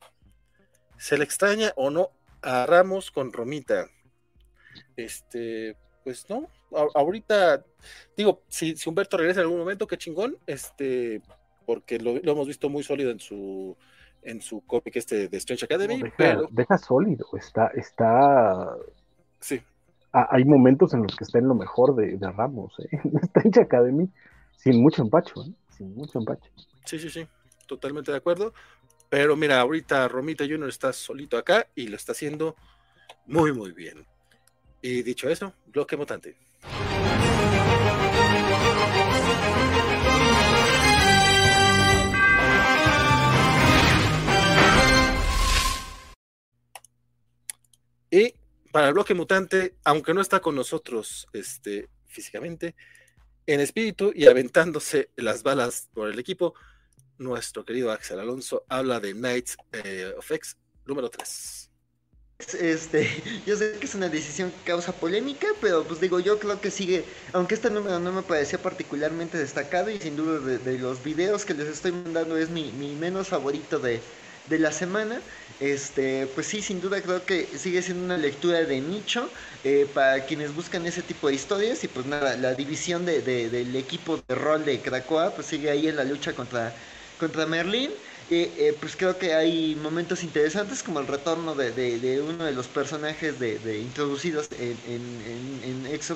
¿Se 0.97 1.19
le 1.19 1.25
extraña 1.25 1.75
o 1.77 1.91
no 1.91 2.20
a 2.43 2.67
Ramos 2.67 3.11
con 3.11 3.33
Romita? 3.33 3.89
Este, 4.97 5.77
pues 6.05 6.29
no, 6.29 6.49
a- 6.75 6.89
ahorita, 6.99 7.65
digo, 8.17 8.43
si, 8.49 8.77
si 8.77 8.89
Humberto 8.89 9.17
regresa 9.17 9.41
en 9.41 9.45
algún 9.47 9.61
momento, 9.61 9.87
qué 9.87 9.97
chingón, 9.99 10.37
este, 10.47 11.23
porque 11.67 11.99
lo, 11.99 12.19
lo 12.19 12.33
hemos 12.33 12.47
visto 12.47 12.69
muy 12.69 12.83
sólido 12.83 13.11
en 13.11 13.21
su 13.21 13.77
en 14.23 14.43
su 14.43 14.61
cómic 14.67 14.97
este 14.97 15.29
de 15.29 15.37
Strange 15.39 15.65
Academy, 15.65 15.97
No, 15.97 15.99
deja, 15.99 16.17
pero 16.19 16.51
deja 16.51 16.79
sólido, 16.79 17.27
está, 17.39 17.69
está, 17.69 18.77
sí, 19.41 19.61
ah, 20.13 20.29
hay 20.31 20.45
momentos 20.45 20.95
en 20.95 21.03
los 21.03 21.17
que 21.17 21.25
está 21.25 21.39
en 21.39 21.49
lo 21.49 21.55
mejor 21.55 21.95
de, 21.95 22.17
de 22.17 22.31
Ramos, 22.33 22.75
¿eh? 22.81 22.89
en 23.45 23.61
Academy 23.63 24.09
sin 24.57 24.83
mucho 24.83 25.03
empacho, 25.03 25.43
¿eh? 25.45 25.53
sin 25.71 25.95
mucho 25.95 26.19
empacho. 26.19 26.51
sí, 26.85 26.99
sí, 26.99 27.11
sí, 27.11 27.27
totalmente 27.67 28.11
de 28.11 28.19
acuerdo. 28.19 28.53
Pero 29.11 29.37
mira, 29.37 29.61
ahorita 29.61 30.07
Romita 30.07 30.45
Junior 30.45 30.69
está 30.69 30.93
solito 30.93 31.37
acá 31.37 31.67
y 31.75 31.89
lo 31.89 31.97
está 31.97 32.13
haciendo 32.13 32.55
muy, 33.27 33.53
muy 33.53 33.73
bien. 33.73 34.07
Y 34.81 35.03
dicho 35.03 35.29
eso, 35.29 35.53
bloque 35.67 35.97
mutante. 35.97 36.37
Y 48.13 48.35
para 48.71 48.89
el 48.89 48.95
bloque 48.95 49.15
mutante, 49.15 49.75
aunque 49.85 50.15
no 50.15 50.21
está 50.21 50.39
con 50.39 50.55
nosotros 50.55 51.27
este, 51.33 51.89
físicamente, 52.07 52.77
en 53.47 53.59
espíritu 53.59 54.13
y 54.15 54.29
aventándose 54.29 55.11
las 55.17 55.43
balas 55.43 55.89
por 55.93 56.09
el 56.09 56.19
equipo, 56.21 56.55
nuestro 57.21 57.65
querido 57.65 57.93
Axel 57.93 58.21
Alonso 58.21 58.65
habla 58.69 59.01
de 59.01 59.13
Knights 59.15 59.57
eh, 59.73 60.13
of 60.19 60.31
X 60.33 60.57
número 60.87 61.11
3. 61.11 61.71
Este, 62.59 63.07
yo 63.47 63.57
sé 63.57 63.79
que 63.79 63.87
es 63.87 63.95
una 63.95 64.09
decisión 64.09 64.51
que 64.51 64.63
causa 64.65 64.93
polémica, 64.93 65.47
pero 65.61 65.85
pues 65.87 66.01
digo, 66.01 66.21
yo 66.21 66.39
creo 66.39 66.61
que 66.61 66.71
sigue, 66.71 67.05
aunque 67.33 67.55
este 67.55 67.71
número 67.71 67.99
no 68.01 68.13
me 68.13 68.23
parecía 68.23 68.61
particularmente 68.63 69.37
destacado 69.39 69.91
y 69.91 69.99
sin 70.01 70.17
duda 70.17 70.41
de, 70.59 70.79
los 70.79 71.03
videos 71.05 71.45
que 71.45 71.55
les 71.55 71.69
estoy 71.69 71.93
mandando 71.93 72.37
es 72.39 72.49
mi, 72.51 72.73
mi 72.73 72.97
menos 72.97 73.29
favorito 73.29 73.79
de, 73.79 74.03
de 74.47 74.59
la 74.59 74.73
semana, 74.73 75.23
este, 75.59 76.27
pues 76.35 76.47
sí, 76.47 76.63
sin 76.63 76.81
duda 76.81 77.03
creo 77.03 77.27
que 77.27 77.47
sigue 77.59 77.83
siendo 77.83 78.05
una 78.07 78.17
lectura 78.17 78.65
de 78.65 78.81
nicho 78.81 79.31
eh, 79.63 79.87
para 79.93 80.25
quienes 80.25 80.55
buscan 80.55 80.87
ese 80.87 81.03
tipo 81.03 81.29
de 81.29 81.35
historias 81.35 81.85
y 81.85 81.89
pues 81.89 82.07
nada, 82.07 82.37
la 82.39 82.55
división 82.55 83.05
de, 83.05 83.21
de- 83.21 83.51
del 83.51 83.77
equipo 83.77 84.17
de 84.27 84.35
rol 84.35 84.65
de 84.65 84.81
Krakoa 84.81 85.35
pues 85.35 85.47
sigue 85.47 85.71
ahí 85.71 85.89
en 85.89 85.97
la 85.97 86.05
lucha 86.05 86.35
contra, 86.35 86.75
contra 87.21 87.47
Merlín. 87.47 87.93
Eh, 88.29 88.55
eh, 88.59 88.73
pues 88.81 88.97
creo 88.97 89.19
que 89.19 89.35
hay 89.35 89.77
momentos 89.77 90.25
interesantes 90.25 90.83
como 90.83 91.01
el 91.01 91.07
retorno 91.07 91.55
de, 91.55 91.73
de- 91.73 92.23
uno 92.23 92.45
de 92.45 92.53
los 92.53 92.69
personajes 92.69 93.39
de, 93.39 93.59
de 93.61 93.81
introducidos 93.81 94.49
en, 94.59 94.81
en, 94.85 95.61
en, 95.63 95.87
X. 95.87 96.13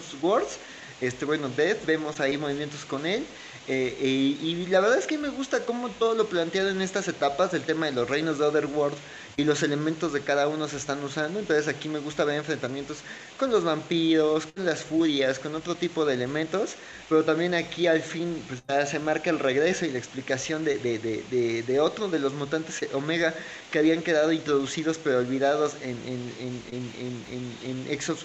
Este, 1.01 1.25
bueno, 1.25 1.49
Death, 1.51 1.85
vemos 1.85 2.21
ahí 2.21 2.39
movimientos 2.39 2.85
con 2.87 3.07
él. 3.07 3.31
Eh, 3.67 3.97
eh, 3.99 4.39
y 4.43 4.67
la 4.67 4.81
verdad 4.81 4.99
es 4.99 5.07
que 5.07 5.17
me 5.17 5.29
gusta 5.29 5.65
cómo 5.65 5.89
todo 5.91 6.15
lo 6.15 6.27
planteado 6.29 6.69
en 6.71 6.83
estas 6.83 7.09
etapas, 7.09 7.55
el 7.55 7.63
tema 7.63 7.87
de 7.87 7.93
los 7.93 8.09
reinos 8.09 8.39
de 8.39 8.45
Otherworld 8.45 8.97
y 9.37 9.45
los 9.45 9.63
elementos 9.63 10.13
de 10.13 10.21
cada 10.21 10.49
uno 10.49 10.69
se 10.69 10.77
están 10.77 11.03
usando. 11.03 11.39
Entonces 11.41 11.67
aquí 11.69 11.89
me 11.89 11.99
gusta 11.99 12.25
ver 12.25 12.37
enfrentamientos 12.37 12.99
con 13.39 13.51
los 13.51 13.65
vampiros, 13.65 14.47
con 14.47 14.65
las 14.65 14.83
furias, 14.85 15.39
con 15.39 15.55
otro 15.55 15.75
tipo 15.75 16.05
de 16.05 16.15
elementos. 16.15 16.75
Pero 17.09 17.25
también 17.25 17.55
aquí 17.55 17.87
al 17.87 18.03
fin 18.03 18.43
pues, 18.49 18.63
se 18.89 18.99
marca 18.99 19.31
el 19.31 19.39
regreso 19.39 19.87
y 19.87 19.91
la 19.91 19.99
explicación 19.99 20.65
de, 20.65 20.79
de, 20.79 20.99
de, 20.99 21.63
de, 21.63 21.81
otro 21.81 22.09
de 22.09 22.19
los 22.19 22.33
mutantes 22.35 22.85
Omega 22.93 23.35
que 23.71 23.79
habían 23.79 24.03
quedado 24.03 24.33
introducidos 24.33 24.99
pero 24.99 25.19
olvidados 25.19 25.75
en, 25.81 25.97
en, 26.07 26.33
en, 26.41 27.25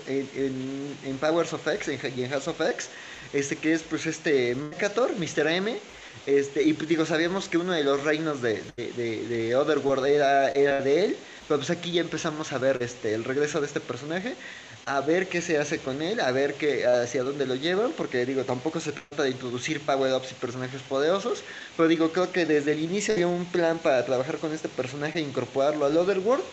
en, 0.06 0.98
en, 1.04 1.18
Powers 1.18 1.54
of 1.54 1.68
X 1.68 1.90
y 2.16 2.24
en 2.24 2.30
House 2.30 2.48
of 2.48 2.62
X. 2.62 2.90
Este 3.32 3.60
que 3.60 3.74
es 3.74 3.84
pues 3.84 4.06
este 4.08 4.56
Mercator, 4.56 5.16
Mr. 5.18 5.48
M. 5.48 5.84
Este, 6.26 6.64
y 6.64 6.74
pues 6.74 6.88
digo, 6.90 7.06
sabíamos 7.06 7.48
que 7.50 7.58
uno 7.58 7.74
de 7.74 7.84
los 7.84 8.04
reinos 8.04 8.42
de, 8.42 8.64
de, 8.76 8.94
de- 8.94 9.28
de 9.28 9.56
Otherworld 9.56 10.06
era, 10.08 10.50
era 10.52 10.82
de 10.82 11.06
él, 11.06 11.24
pero 11.48 11.60
pues 11.60 11.70
aquí 11.70 11.92
ya 11.94 12.02
empezamos 12.02 12.52
a 12.54 12.58
ver 12.60 12.82
este, 12.82 13.14
el 13.14 13.24
regreso 13.24 13.60
de 13.62 13.68
este 13.68 13.82
personaje, 13.82 14.38
a 14.86 15.02
ver 15.02 15.30
qué 15.30 15.42
se 15.42 15.58
hace 15.58 15.82
con 15.82 16.02
él, 16.02 16.20
a 16.20 16.32
ver 16.32 16.58
qué, 16.58 16.86
hacia 16.86 17.24
dónde 17.24 17.46
lo 17.46 17.56
llevan, 17.56 17.96
porque 17.96 18.26
digo, 18.26 18.46
tampoco 18.46 18.80
se 18.80 18.94
trata 18.94 19.24
de 19.24 19.30
introducir 19.32 19.86
power-ups 19.86 20.32
y 20.32 20.36
personajes 20.36 20.84
poderosos, 20.84 21.46
pero 21.76 21.88
digo, 21.90 22.12
creo 22.12 22.32
que 22.32 22.46
desde 22.46 22.72
el 22.74 22.80
inicio 22.80 23.14
había 23.14 23.28
un 23.28 23.52
plan 23.52 23.82
para 23.82 24.04
trabajar 24.06 24.40
con 24.40 24.54
este 24.54 24.70
personaje 24.70 25.20
e 25.20 25.22
incorporarlo 25.22 25.86
al 25.86 25.98
Otherworld, 25.98 26.46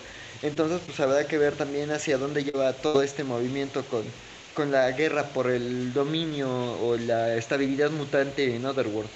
entonces 0.42 0.80
pues 0.80 1.00
habrá 1.00 1.26
que 1.26 1.38
ver 1.38 1.56
también 1.56 1.90
hacia 1.90 2.18
dónde 2.18 2.44
lleva 2.44 2.80
todo 2.80 3.02
este 3.02 3.24
movimiento 3.24 3.88
con, 3.88 4.14
con 4.56 4.70
la 4.70 4.90
guerra 4.92 5.24
por 5.24 5.50
el 5.50 5.92
dominio 5.92 6.48
o 6.80 6.96
la 6.96 7.36
estabilidad 7.36 7.90
mutante 7.90 8.56
en 8.56 8.64
Otherworld. 8.64 9.10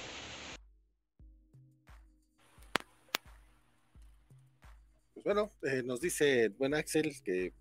Pues 5.14 5.24
bueno, 5.24 5.50
eh, 5.62 5.82
nos 5.82 6.00
dice 6.00 6.48
buen 6.50 6.74
Axel 6.74 7.14
que 7.24 7.54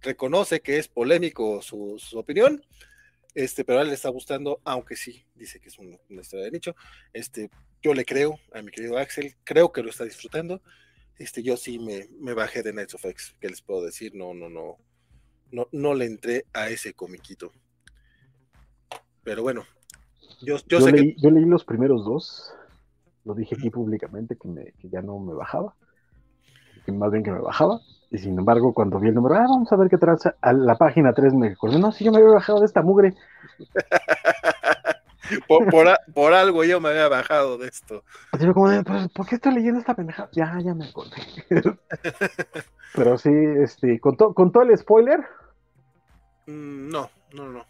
reconoce 0.00 0.60
que 0.60 0.78
es 0.78 0.88
polémico 0.88 1.60
su, 1.60 1.96
su 1.98 2.18
opinión, 2.18 2.64
este, 3.34 3.62
pero 3.64 3.78
a 3.78 3.82
él 3.82 3.88
le 3.88 3.94
está 3.94 4.08
gustando, 4.08 4.60
aunque 4.64 4.96
sí, 4.96 5.24
dice 5.34 5.60
que 5.60 5.68
es 5.68 5.78
un- 5.78 5.98
una 6.08 6.22
historia 6.22 6.46
de 6.46 6.50
nicho. 6.50 6.74
Este, 7.12 7.50
yo 7.82 7.92
le 7.92 8.04
creo 8.06 8.38
a 8.52 8.62
mi 8.62 8.70
querido 8.70 8.96
Axel, 8.96 9.36
creo 9.44 9.70
que 9.70 9.82
lo 9.82 9.90
está 9.90 10.04
disfrutando. 10.04 10.62
Este, 11.18 11.42
yo 11.42 11.56
sí 11.58 11.78
me, 11.78 12.08
me 12.20 12.32
bajé 12.32 12.62
de 12.62 12.72
Nights 12.72 12.94
of 12.94 13.04
X, 13.04 13.36
¿qué 13.38 13.48
les 13.48 13.60
puedo 13.60 13.84
decir? 13.84 14.14
No, 14.14 14.32
no, 14.34 14.48
no, 14.48 14.78
no, 15.52 15.66
no 15.72 15.94
le 15.94 16.06
entré 16.06 16.44
a 16.52 16.68
ese 16.68 16.94
comiquito. 16.94 17.52
Pero 19.22 19.42
bueno, 19.42 19.64
yo, 20.40 20.56
yo, 20.56 20.78
Yo, 20.78 20.80
sé 20.80 20.92
leí, 20.92 21.14
que 21.14 21.20
yo 21.20 21.30
leí 21.30 21.44
los 21.44 21.64
primeros 21.64 22.04
dos, 22.04 22.54
lo 23.24 23.34
dije 23.34 23.56
aquí 23.56 23.70
públicamente 23.70 24.36
que, 24.36 24.48
me, 24.48 24.72
que 24.72 24.88
ya 24.88 25.02
no 25.02 25.18
me 25.18 25.34
bajaba, 25.34 25.74
que 26.84 26.92
más 26.92 27.10
bien 27.10 27.24
que 27.24 27.30
me 27.30 27.40
bajaba, 27.40 27.80
y 28.10 28.18
sin 28.18 28.38
embargo 28.38 28.72
cuando 28.72 28.98
vi 28.98 29.08
el 29.08 29.14
número, 29.14 29.34
ah, 29.34 29.46
vamos 29.48 29.70
a 29.70 29.76
ver 29.76 29.90
qué 29.90 29.98
tranza, 29.98 30.36
a 30.40 30.52
la 30.52 30.76
página 30.76 31.12
3 31.12 31.34
me 31.34 31.48
acordé, 31.48 31.78
no, 31.78 31.92
si 31.92 32.04
yo 32.04 32.12
me 32.12 32.18
había 32.18 32.30
bajado 32.30 32.60
de 32.60 32.66
esta 32.66 32.82
mugre, 32.82 33.14
por, 35.46 35.68
por 35.68 35.88
a- 35.88 36.00
por 36.14 36.32
algo 36.34 36.64
yo 36.64 36.80
me 36.80 36.90
había 36.90 37.08
bajado 37.08 37.58
de 37.58 37.68
esto. 37.68 38.04
Como 38.54 38.82
"Pues, 38.84 39.08
¿por 39.08 39.26
qué 39.26 39.34
estoy 39.36 39.54
leyendo 39.54 39.80
esta 39.80 39.94
pendeja? 39.94 40.28
Ya, 40.32 40.58
ya 40.64 40.74
me 40.74 40.86
acordé. 40.88 41.16
Pero 42.94 43.18
sí, 43.18 43.30
este, 43.62 44.00
con, 44.00 44.16
to- 44.16 44.34
con 44.34 44.52
todo 44.52 44.62
el 44.64 44.76
spoiler, 44.76 45.20
Mm, 46.46 46.88
No, 46.90 47.10
no, 47.34 47.48
no. 47.50 47.64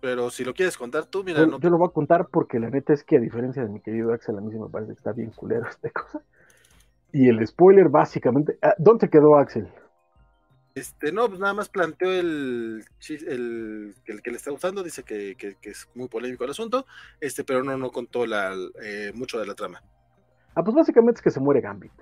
Pero 0.00 0.30
si 0.30 0.44
lo 0.44 0.52
quieres 0.52 0.76
contar 0.76 1.06
tú, 1.06 1.22
mira, 1.24 1.40
Yo, 1.40 1.46
no. 1.46 1.58
yo 1.60 1.70
lo 1.70 1.78
voy 1.78 1.88
a 1.88 1.92
contar 1.92 2.26
porque 2.30 2.58
la 2.58 2.70
neta 2.70 2.92
es 2.92 3.02
que 3.04 3.16
a 3.16 3.20
diferencia 3.20 3.62
de 3.62 3.68
mi 3.68 3.80
querido 3.80 4.12
Axel, 4.12 4.36
a 4.36 4.40
mí 4.40 4.50
sí 4.52 4.58
me 4.58 4.68
parece 4.68 4.92
que 4.92 4.98
está 4.98 5.12
bien 5.12 5.30
culero 5.30 5.68
esta 5.68 5.90
cosa. 5.90 6.22
Y 7.12 7.28
el 7.28 7.44
spoiler 7.46 7.88
básicamente... 7.88 8.58
ah, 8.62 8.74
¿Dónde 8.78 9.08
quedó 9.08 9.36
Axel? 9.38 9.68
Este, 10.76 11.10
no, 11.10 11.26
pues 11.26 11.40
nada 11.40 11.54
más 11.54 11.70
planteó 11.70 12.12
el, 12.12 12.84
el, 13.26 13.94
que 14.04 14.12
el 14.12 14.20
que 14.22 14.30
le 14.30 14.36
está 14.36 14.52
usando, 14.52 14.82
dice 14.82 15.02
que, 15.04 15.34
que- 15.36 15.56
que 15.60 15.70
es 15.70 15.88
muy 15.94 16.06
polémico 16.06 16.44
el 16.44 16.50
asunto, 16.50 16.84
este, 17.18 17.44
pero 17.44 17.64
no, 17.64 17.76
no 17.78 17.90
contó 17.90 18.26
la, 18.26 18.54
eh, 18.82 19.10
mucho 19.14 19.38
de 19.40 19.46
la 19.46 19.54
trama. 19.54 19.82
Ah, 20.54 20.62
pues 20.62 20.74
básicamente 20.76 21.18
es 21.18 21.22
que 21.22 21.30
se 21.30 21.40
muere 21.40 21.62
Gambit. 21.62 21.92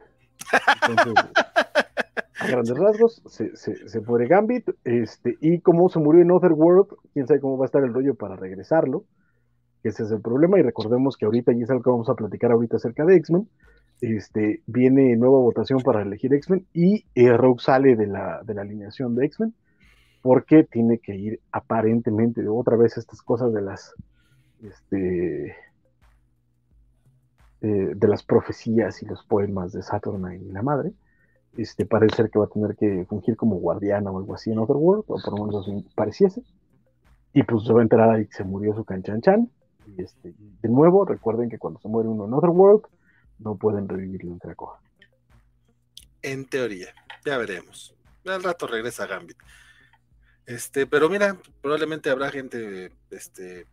Entonces, 0.89 1.25
a 2.41 2.47
grandes 2.49 2.77
rasgos, 2.77 3.23
se, 3.27 3.57
se- 3.57 3.89
se 3.89 4.01
muere 4.01 4.27
Gambit. 4.27 4.69
Este, 4.83 5.39
y 5.41 5.61
como 5.61 5.89
se 5.89 6.01
murió 6.01 6.23
en 6.23 6.33
Otherworld, 6.33 6.89
quién 7.13 7.29
sabe 7.29 7.39
cómo 7.41 7.57
va 7.57 7.65
a 7.65 7.67
estar 7.67 7.85
el 7.85 7.95
rollo 7.95 8.17
para 8.17 8.35
regresarlo. 8.35 9.05
Ese 9.85 10.03
es 10.03 10.11
el 10.11 10.21
problema. 10.21 10.59
Y 10.59 10.63
recordemos 10.63 11.17
que 11.17 11.27
ahorita, 11.27 11.53
y 11.53 11.63
es 11.63 11.71
algo 11.71 11.83
que 11.85 11.91
vamos 11.91 12.09
a 12.09 12.15
platicar 12.17 12.51
ahorita 12.51 12.77
acerca 12.77 13.05
de 13.05 13.15
X-Men, 13.17 13.49
este, 14.05 14.63
viene 14.67 15.17
nueva 15.17 15.39
votación 15.39 15.81
para 15.81 16.03
elegir 16.03 16.35
X-Men 16.35 16.67
y 16.73 17.05
eh, 17.15 17.33
Rogue 17.33 17.61
sale 17.61 17.97
de 17.97 18.07
la, 18.07 18.43
de 18.43 18.55
la 18.55 18.63
alineación 18.63 19.15
de 19.15 19.27
X-Men 19.27 19.55
porque 20.23 20.65
tiene 20.65 20.99
que 20.99 21.15
ir 21.15 21.41
aparentemente 21.53 22.47
otra 22.49 22.77
vez 22.77 22.97
estas 22.97 23.21
cosas 23.23 23.53
de 23.53 23.61
las 23.61 23.95
este, 24.63 25.55
eh, 27.61 27.93
de 27.95 28.09
las 28.09 28.23
profecías 28.23 29.03
y 29.03 29.07
los 29.07 29.25
poemas 29.25 29.73
de 29.73 29.83
Saturnine 29.83 30.45
y 30.45 30.53
la 30.53 30.63
madre. 30.63 30.93
Este, 31.57 31.87
parece 31.87 32.17
ser 32.17 32.31
que 32.31 32.39
va 32.39 32.47
a 32.47 32.49
tener 32.49 32.77
que 32.77 33.07
fungir 33.09 33.37
como 33.37 33.57
guardiana 33.57 34.11
o 34.11 34.19
algo 34.19 34.35
así 34.35 34.51
en 34.51 34.59
Otherworld, 34.59 35.05
o 35.07 35.19
por 35.23 35.39
lo 35.39 35.47
menos 35.47 35.67
así 35.67 35.87
pareciese. 35.95 36.43
Y 37.33 37.43
pues 37.43 37.65
se 37.65 37.73
va 37.73 37.81
a 37.81 37.83
enterar 37.83 38.11
ahí 38.11 38.27
que 38.27 38.35
se 38.35 38.45
murió 38.45 38.75
su 38.75 38.85
canchanchan. 38.85 39.51
Y 39.87 40.03
este, 40.03 40.35
de 40.63 40.69
nuevo, 40.69 41.05
recuerden 41.05 41.49
que 41.49 41.59
cuando 41.59 41.81
se 41.81 41.89
muere 41.89 42.09
uno 42.09 42.27
en 42.27 42.35
Otherworld, 42.35 42.83
no 43.39 43.57
pueden 43.57 43.89
revivirlo 43.89 44.33
en 44.33 44.39
Krakoa. 44.39 44.81
En 46.23 46.47
teoría, 46.47 46.95
ya 47.25 47.39
veremos. 47.39 47.95
Al 48.27 48.43
rato 48.43 48.67
regresa 48.67 49.07
Gambit. 49.07 49.37
Este, 50.47 50.87
pero 50.87 51.09
mira, 51.09 51.39
probablemente 51.61 52.11
habrá 52.11 52.31
gente 52.31 52.93
este, 53.11 53.67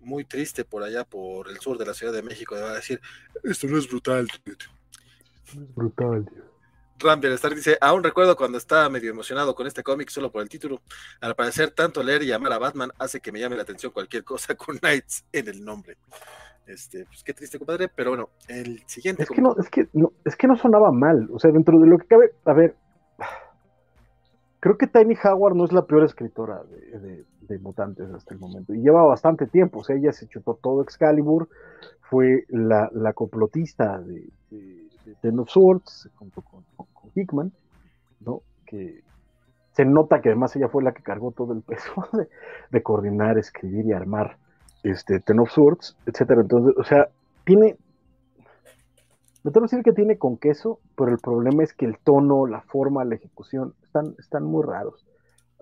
muy 0.00 0.24
triste 0.24 0.64
por 0.64 0.82
allá, 0.82 1.04
por 1.04 1.48
el 1.48 1.58
sur 1.58 1.78
de 1.78 1.86
la 1.86 1.94
Ciudad 1.94 2.12
de 2.12 2.22
México, 2.22 2.54
que 2.54 2.62
va 2.62 2.70
a 2.70 2.76
decir, 2.76 3.00
esto 3.42 3.66
no 3.66 3.78
es 3.78 3.88
brutal. 3.88 4.28
dude". 4.44 4.64
Es 5.46 5.74
brutal, 5.74 6.26
tío. 6.26 6.54
Rambier 6.98 7.32
Star 7.32 7.54
dice, 7.54 7.76
aún 7.80 8.02
recuerdo 8.02 8.36
cuando 8.36 8.56
estaba 8.56 8.88
medio 8.88 9.10
emocionado 9.10 9.54
con 9.54 9.66
este 9.66 9.82
cómic 9.82 10.08
solo 10.10 10.30
por 10.30 10.42
el 10.42 10.48
título. 10.48 10.80
Al 11.20 11.34
parecer, 11.34 11.70
tanto 11.70 12.02
leer 12.02 12.22
y 12.22 12.26
llamar 12.26 12.52
a 12.52 12.58
Batman 12.58 12.92
hace 12.98 13.20
que 13.20 13.32
me 13.32 13.40
llame 13.40 13.56
la 13.56 13.62
atención 13.62 13.92
cualquier 13.92 14.24
cosa 14.24 14.54
con 14.54 14.78
Knights 14.78 15.24
en 15.32 15.48
el 15.48 15.64
nombre. 15.64 15.96
Este, 16.66 17.04
pues 17.04 17.22
qué 17.22 17.34
triste, 17.34 17.58
compadre, 17.58 17.88
pero 17.88 18.10
bueno, 18.10 18.30
el 18.48 18.82
siguiente 18.86 19.22
Es 19.24 19.30
que, 19.30 19.42
no, 19.42 19.54
es, 19.58 19.68
que 19.68 19.88
no, 19.92 20.12
es 20.24 20.34
que 20.36 20.46
no 20.46 20.56
sonaba 20.56 20.90
mal. 20.92 21.28
O 21.32 21.38
sea, 21.38 21.50
dentro 21.52 21.78
de 21.78 21.86
lo 21.86 21.98
que 21.98 22.06
cabe, 22.06 22.32
a 22.46 22.52
ver, 22.54 22.74
creo 24.60 24.78
que 24.78 24.86
Tiny 24.86 25.14
Howard 25.22 25.54
no 25.54 25.64
es 25.64 25.72
la 25.72 25.84
peor 25.86 26.04
escritora 26.04 26.62
de, 26.64 26.98
de- 26.98 27.24
de 27.44 27.58
mutantes 27.58 28.08
hasta 28.10 28.32
el 28.32 28.40
momento. 28.40 28.72
Y 28.72 28.80
lleva 28.80 29.02
bastante 29.04 29.46
tiempo. 29.46 29.80
O 29.80 29.84
sea, 29.84 29.96
ella 29.96 30.12
se 30.12 30.26
chutó 30.26 30.54
todo 30.54 30.80
Excalibur, 30.82 31.50
fue 32.08 32.46
la, 32.48 32.88
la 32.94 33.12
complotista 33.12 34.00
de, 34.00 34.26
Ten 35.20 35.38
of 35.38 35.50
Swords 35.50 36.08
junto 36.14 36.40
con, 36.40 36.64
con- 36.76 36.86
Hickman, 37.14 37.52
¿no? 38.20 38.40
Que 38.66 39.02
se 39.72 39.84
nota 39.84 40.22
que 40.22 40.30
además 40.30 40.56
ella 40.56 40.68
fue 40.68 40.82
la 40.82 40.92
que 40.94 41.02
cargó 41.02 41.32
todo 41.32 41.52
el 41.52 41.60
peso 41.60 41.92
de 42.70 42.82
coordinar, 42.82 43.36
escribir 43.36 43.84
y 43.84 43.92
armar 43.92 44.38
este 44.84 45.20
Ten 45.20 45.40
of 45.40 45.50
Swords, 45.50 45.96
etcétera. 46.06 46.42
Entonces, 46.42 46.74
o 46.76 46.84
sea, 46.84 47.08
tiene 47.44 47.76
no 49.42 49.50
te 49.52 49.58
voy 49.58 49.66
a 49.66 49.68
decir 49.68 49.82
que 49.82 49.92
tiene 49.92 50.16
con 50.16 50.38
queso, 50.38 50.80
pero 50.96 51.10
el 51.10 51.18
problema 51.18 51.62
es 51.62 51.74
que 51.74 51.84
el 51.84 51.98
tono, 51.98 52.46
la 52.46 52.62
forma, 52.62 53.04
la 53.04 53.16
ejecución 53.16 53.74
están, 53.82 54.14
están 54.18 54.44
muy 54.44 54.64
raros. 54.64 55.04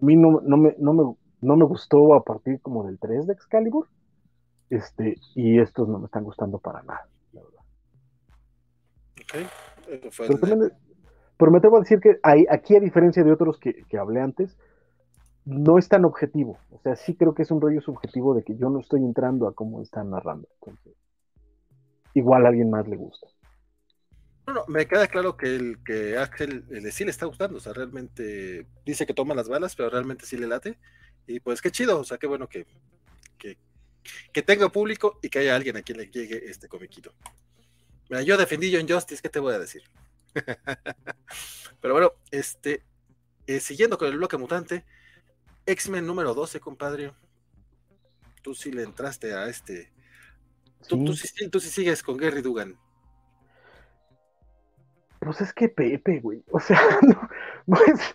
A 0.01 0.05
mí 0.05 0.15
no, 0.15 0.41
no, 0.41 0.57
me, 0.57 0.77
no, 0.79 0.93
me, 0.93 1.17
no 1.41 1.57
me 1.57 1.65
gustó 1.65 2.15
a 2.15 2.23
partir 2.23 2.61
como 2.61 2.85
del 2.85 3.01
3 3.01 3.27
de 3.27 3.33
Excalibur, 3.33 3.89
este, 4.71 5.17
y 5.35 5.59
estos 5.59 5.89
no 5.89 5.99
me 5.99 6.05
están 6.07 6.23
gustando 6.23 6.59
para 6.59 6.83
nada, 6.85 7.09
la 7.33 7.41
verdad. 7.43 7.61
Pero, 10.17 10.35
el- 10.35 10.41
también- 10.41 10.73
pero 11.37 11.51
me 11.51 11.59
atrevo 11.59 11.77
a 11.79 11.81
decir 11.81 11.99
que 11.99 12.21
hay, 12.23 12.47
aquí, 12.49 12.77
a 12.77 12.81
diferencia 12.81 13.25
de 13.25 13.33
otros 13.33 13.59
que, 13.59 13.83
que 13.89 13.99
hablé 13.99 14.21
antes, 14.21 14.57
no 15.45 15.79
es 15.79 15.89
tan 15.89 16.05
objetivo. 16.05 16.59
O 16.71 16.81
sea, 16.81 16.97
sí 16.97 17.15
creo 17.15 17.35
que 17.35 17.43
es 17.43 17.51
un 17.51 17.61
rollo 17.61 17.81
subjetivo 17.81 18.35
de 18.35 18.43
que 18.43 18.57
yo 18.57 18.71
no 18.71 18.81
estoy 18.81 19.01
entrando 19.01 19.49
a 19.49 19.55
cómo 19.55 19.83
están 19.83 20.11
narrando. 20.11 20.49
Igual 22.15 22.47
a 22.47 22.49
alguien 22.49 22.71
más 22.71 22.87
le 22.89 22.97
gusta. 22.97 23.27
No, 24.47 24.65
me 24.67 24.87
queda 24.87 25.07
claro 25.07 25.37
que 25.37 25.55
el 25.55 25.83
que 25.85 26.19
Axel 26.19 26.65
eh, 26.71 26.91
sí 26.91 27.05
le 27.05 27.11
está 27.11 27.27
gustando, 27.27 27.59
o 27.59 27.61
sea, 27.61 27.73
realmente 27.73 28.67
dice 28.85 29.07
que 29.07 29.15
toma 29.15 29.35
las 29.35 29.49
balas, 29.49 29.77
pero 29.77 29.89
realmente 29.89 30.27
sí 30.27 30.37
le 30.37 30.49
late. 30.49 30.79
Y 31.27 31.39
pues 31.41 31.63
qué 31.63 31.71
chido, 31.71 32.01
o 32.01 32.05
sea, 32.05 32.19
qué 32.19 32.27
bueno 32.27 32.49
que, 32.49 32.67
que, 33.39 33.57
que 34.33 34.43
tenga 34.43 34.69
público 34.69 35.21
y 35.23 35.29
que 35.29 35.39
haya 35.39 35.55
alguien 35.55 35.77
a 35.77 35.83
quien 35.83 35.99
le 35.99 36.07
llegue 36.11 36.51
este 36.51 36.69
comiquito. 36.69 37.15
Mira, 38.11 38.23
yo 38.23 38.37
defendí 38.37 38.75
John 38.75 38.89
Justice, 38.89 39.23
¿qué 39.23 39.29
te 39.29 39.39
voy 39.39 39.55
a 39.55 39.61
decir? 39.61 39.83
pero 41.81 41.95
bueno, 41.95 42.13
este, 42.33 42.83
eh, 43.47 43.61
siguiendo 43.61 43.97
con 43.97 44.09
el 44.09 44.17
bloque 44.17 44.37
mutante, 44.37 44.85
X-Men 45.73 46.07
número 46.07 46.35
12, 46.35 46.61
compadre. 46.61 47.13
Tú 48.43 48.55
sí 48.55 48.73
le 48.73 48.83
entraste 48.83 49.35
a 49.35 49.47
este. 49.49 49.93
Tú, 50.89 50.97
Sí. 50.99 51.05
tú 51.05 51.13
sí, 51.15 51.49
tú 51.49 51.61
sí 51.61 51.69
sigues 51.71 52.03
con 52.03 52.17
Gary 52.17 52.43
Dugan. 52.43 52.77
Pues 55.21 55.41
es 55.41 55.53
que 55.53 55.69
Pepe, 55.69 56.21
güey. 56.21 56.43
O 56.51 56.59
sea, 56.61 56.81
no, 57.03 57.29
pues. 57.67 58.15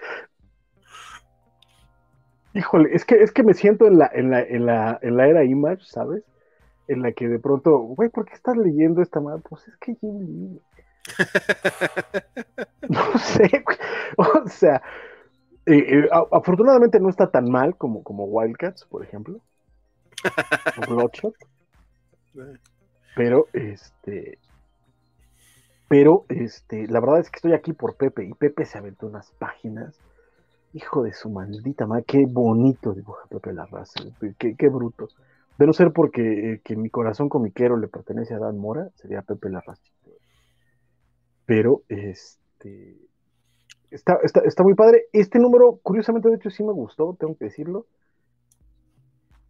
Híjole, 2.54 2.90
es 2.94 3.06
que, 3.06 3.16
es 3.22 3.32
que 3.32 3.44
me 3.44 3.54
siento 3.54 3.86
en 3.88 3.98
la, 4.00 4.10
en 4.14 4.32
la, 4.32 4.42
en 4.42 4.66
la, 4.66 5.00
en 5.02 5.16
la 5.18 5.28
era 5.28 5.44
Image, 5.44 5.84
¿sabes? 5.86 6.24
En 6.88 7.02
la 7.02 7.12
que 7.12 7.28
de 7.28 7.40
pronto, 7.40 7.78
güey, 7.80 8.10
¿por 8.10 8.26
qué 8.26 8.34
estás 8.34 8.58
leyendo 8.58 9.02
esta 9.02 9.20
madre? 9.20 9.44
Pues 9.48 9.68
es 9.68 9.78
que 9.78 9.96
Jim 9.96 10.20
Lee. 10.20 10.62
No 12.90 13.18
sé, 13.20 13.64
güey. 13.66 13.78
O 14.18 14.48
sea, 14.50 14.82
eh, 15.68 16.00
eh, 16.00 16.10
afortunadamente 16.32 17.00
no 17.00 17.10
está 17.10 17.30
tan 17.30 17.52
mal 17.52 17.76
como, 17.76 18.02
como 18.02 18.24
Wildcats, 18.24 18.86
por 18.86 19.04
ejemplo. 19.04 19.42
O 20.78 20.90
Bloodshot. 20.90 21.36
Pero, 23.16 23.48
este. 23.52 24.40
Pero, 25.90 26.26
este, 26.30 26.88
la 26.88 27.00
verdad 27.00 27.20
es 27.20 27.30
que 27.30 27.38
estoy 27.38 27.54
aquí 27.54 27.74
por 27.74 27.96
Pepe 27.96 28.26
y 28.26 28.34
Pepe 28.34 28.66
se 28.66 28.78
aventó 28.78 29.08
unas 29.08 29.32
páginas. 29.32 30.00
Hijo 30.74 31.04
de 31.04 31.14
su 31.14 31.30
maldita 31.30 31.86
madre, 31.86 32.04
qué 32.08 32.26
bonito 32.26 32.94
dibuja 32.94 33.26
Pepe 33.30 33.54
la 33.54 33.66
raza, 33.66 34.04
qué, 34.38 34.56
qué 34.56 34.70
bruto. 34.70 35.08
De 35.58 35.66
no 35.66 35.74
ser 35.74 35.92
porque 35.92 36.54
eh, 36.54 36.62
que 36.64 36.76
mi 36.76 36.90
corazón 36.90 37.30
comiquero 37.30 37.78
le 37.78 37.88
pertenece 37.88 38.34
a 38.36 38.40
Dan 38.40 38.58
Mora, 38.58 38.90
sería 38.96 39.22
Pepe 39.22 39.50
la 39.50 39.62
raza. 39.62 39.82
Pero, 41.46 41.82
este. 41.90 43.07
Está, 43.92 44.18
está, 44.24 44.42
está 44.42 44.64
muy 44.64 44.74
padre. 44.74 45.06
Este 45.14 45.40
número, 45.40 45.80
curiosamente, 45.82 46.30
de 46.30 46.36
hecho, 46.36 46.50
sí 46.50 46.64
me 46.64 46.74
gustó, 46.74 47.16
tengo 47.20 47.36
que 47.38 47.46
decirlo. 47.46 47.86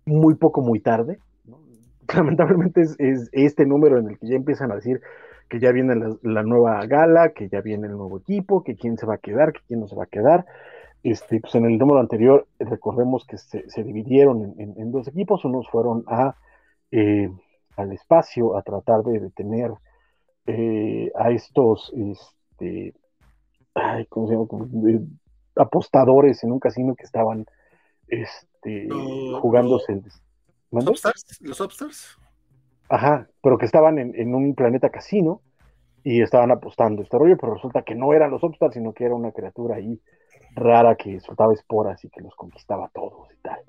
Muy 0.06 0.36
poco, 0.36 0.62
muy 0.62 0.80
tarde. 0.80 1.20
¿no? 1.46 1.60
Lamentablemente 2.16 2.82
es, 2.82 2.96
es 3.00 3.30
este 3.32 3.66
número 3.66 4.00
en 4.00 4.10
el 4.10 4.20
que 4.20 4.28
ya 4.28 4.36
empiezan 4.36 4.72
a 4.72 4.76
decir 4.76 5.02
que 5.50 5.60
ya 5.60 5.72
viene 5.72 5.96
la, 6.24 6.44
nueva 6.44 6.86
gala, 6.88 7.30
que 7.30 7.48
ya 7.48 7.62
viene 7.62 7.88
el 7.88 7.94
nuevo 7.94 8.18
equipo, 8.18 8.64
que 8.64 8.76
quién 8.76 8.98
se 8.98 9.06
va 9.06 9.16
a 9.16 9.20
quedar, 9.20 9.54
que 9.54 9.62
quién 9.66 9.80
no 9.80 9.88
se 9.88 9.96
va 9.96 10.04
a 10.04 10.08
quedar. 10.08 10.46
Este, 11.04 11.40
pues 11.40 11.56
en 11.56 11.66
el 11.66 11.78
número 11.78 12.00
anterior, 12.00 12.48
recordemos 12.60 13.26
que 13.26 13.38
se, 13.38 13.70
se 13.70 13.84
dividieron 13.84 14.56
en 14.58 14.92
dos 14.92 15.08
equipos, 15.08 15.46
unos 15.46 15.70
fueron 15.70 16.04
a, 16.08 16.36
eh, 16.92 17.30
al 17.78 17.92
espacio 17.94 18.58
a 18.58 18.62
tratar 18.62 19.04
de 19.04 19.20
detener 19.20 19.72
eh, 20.48 21.12
a 21.16 21.32
estos, 21.32 21.94
este, 21.96 22.94
ay, 23.78 24.06
¿cómo 24.08 24.28
se 24.28 24.34
llama? 24.34 24.48
Como, 24.48 24.88
eh, 24.88 25.02
apostadores 25.56 26.44
en 26.44 26.52
un 26.52 26.60
casino 26.60 26.96
que 26.96 27.04
estaban 27.04 27.46
este, 28.08 28.86
No, 28.86 29.40
jugándose. 29.40 30.02
¿Los. 30.72 30.88
Upstars? 30.88 31.42
¿Los 31.42 31.62
Upstars? 31.62 32.18
Ajá, 32.90 33.28
pero 33.42 33.58
que 33.58 33.66
estaban 33.66 34.00
en, 34.00 34.14
en 34.16 34.34
un 34.34 34.56
planeta 34.56 34.90
casino 34.90 35.42
y 36.04 36.22
estaban 36.22 36.52
apostando 36.52 37.02
este 37.02 37.18
rollo, 37.18 37.38
pero 37.38 37.54
resulta 37.56 37.82
que 37.82 37.96
no 37.96 38.14
eran 38.14 38.32
los 38.32 38.44
Upstars, 38.44 38.76
sino 38.76 38.94
que 38.94 39.06
era 39.06 39.16
una 39.16 39.32
criatura 39.32 39.76
ahí 39.76 40.00
rara 40.56 40.96
que 40.96 41.20
soltaba 41.20 41.54
esporas 41.54 42.04
y 42.06 42.10
que 42.10 42.22
los 42.22 42.36
conquistaba 42.36 42.86
a 42.86 42.90
todos 42.90 43.28
y 43.34 43.42
tal. 43.42 43.60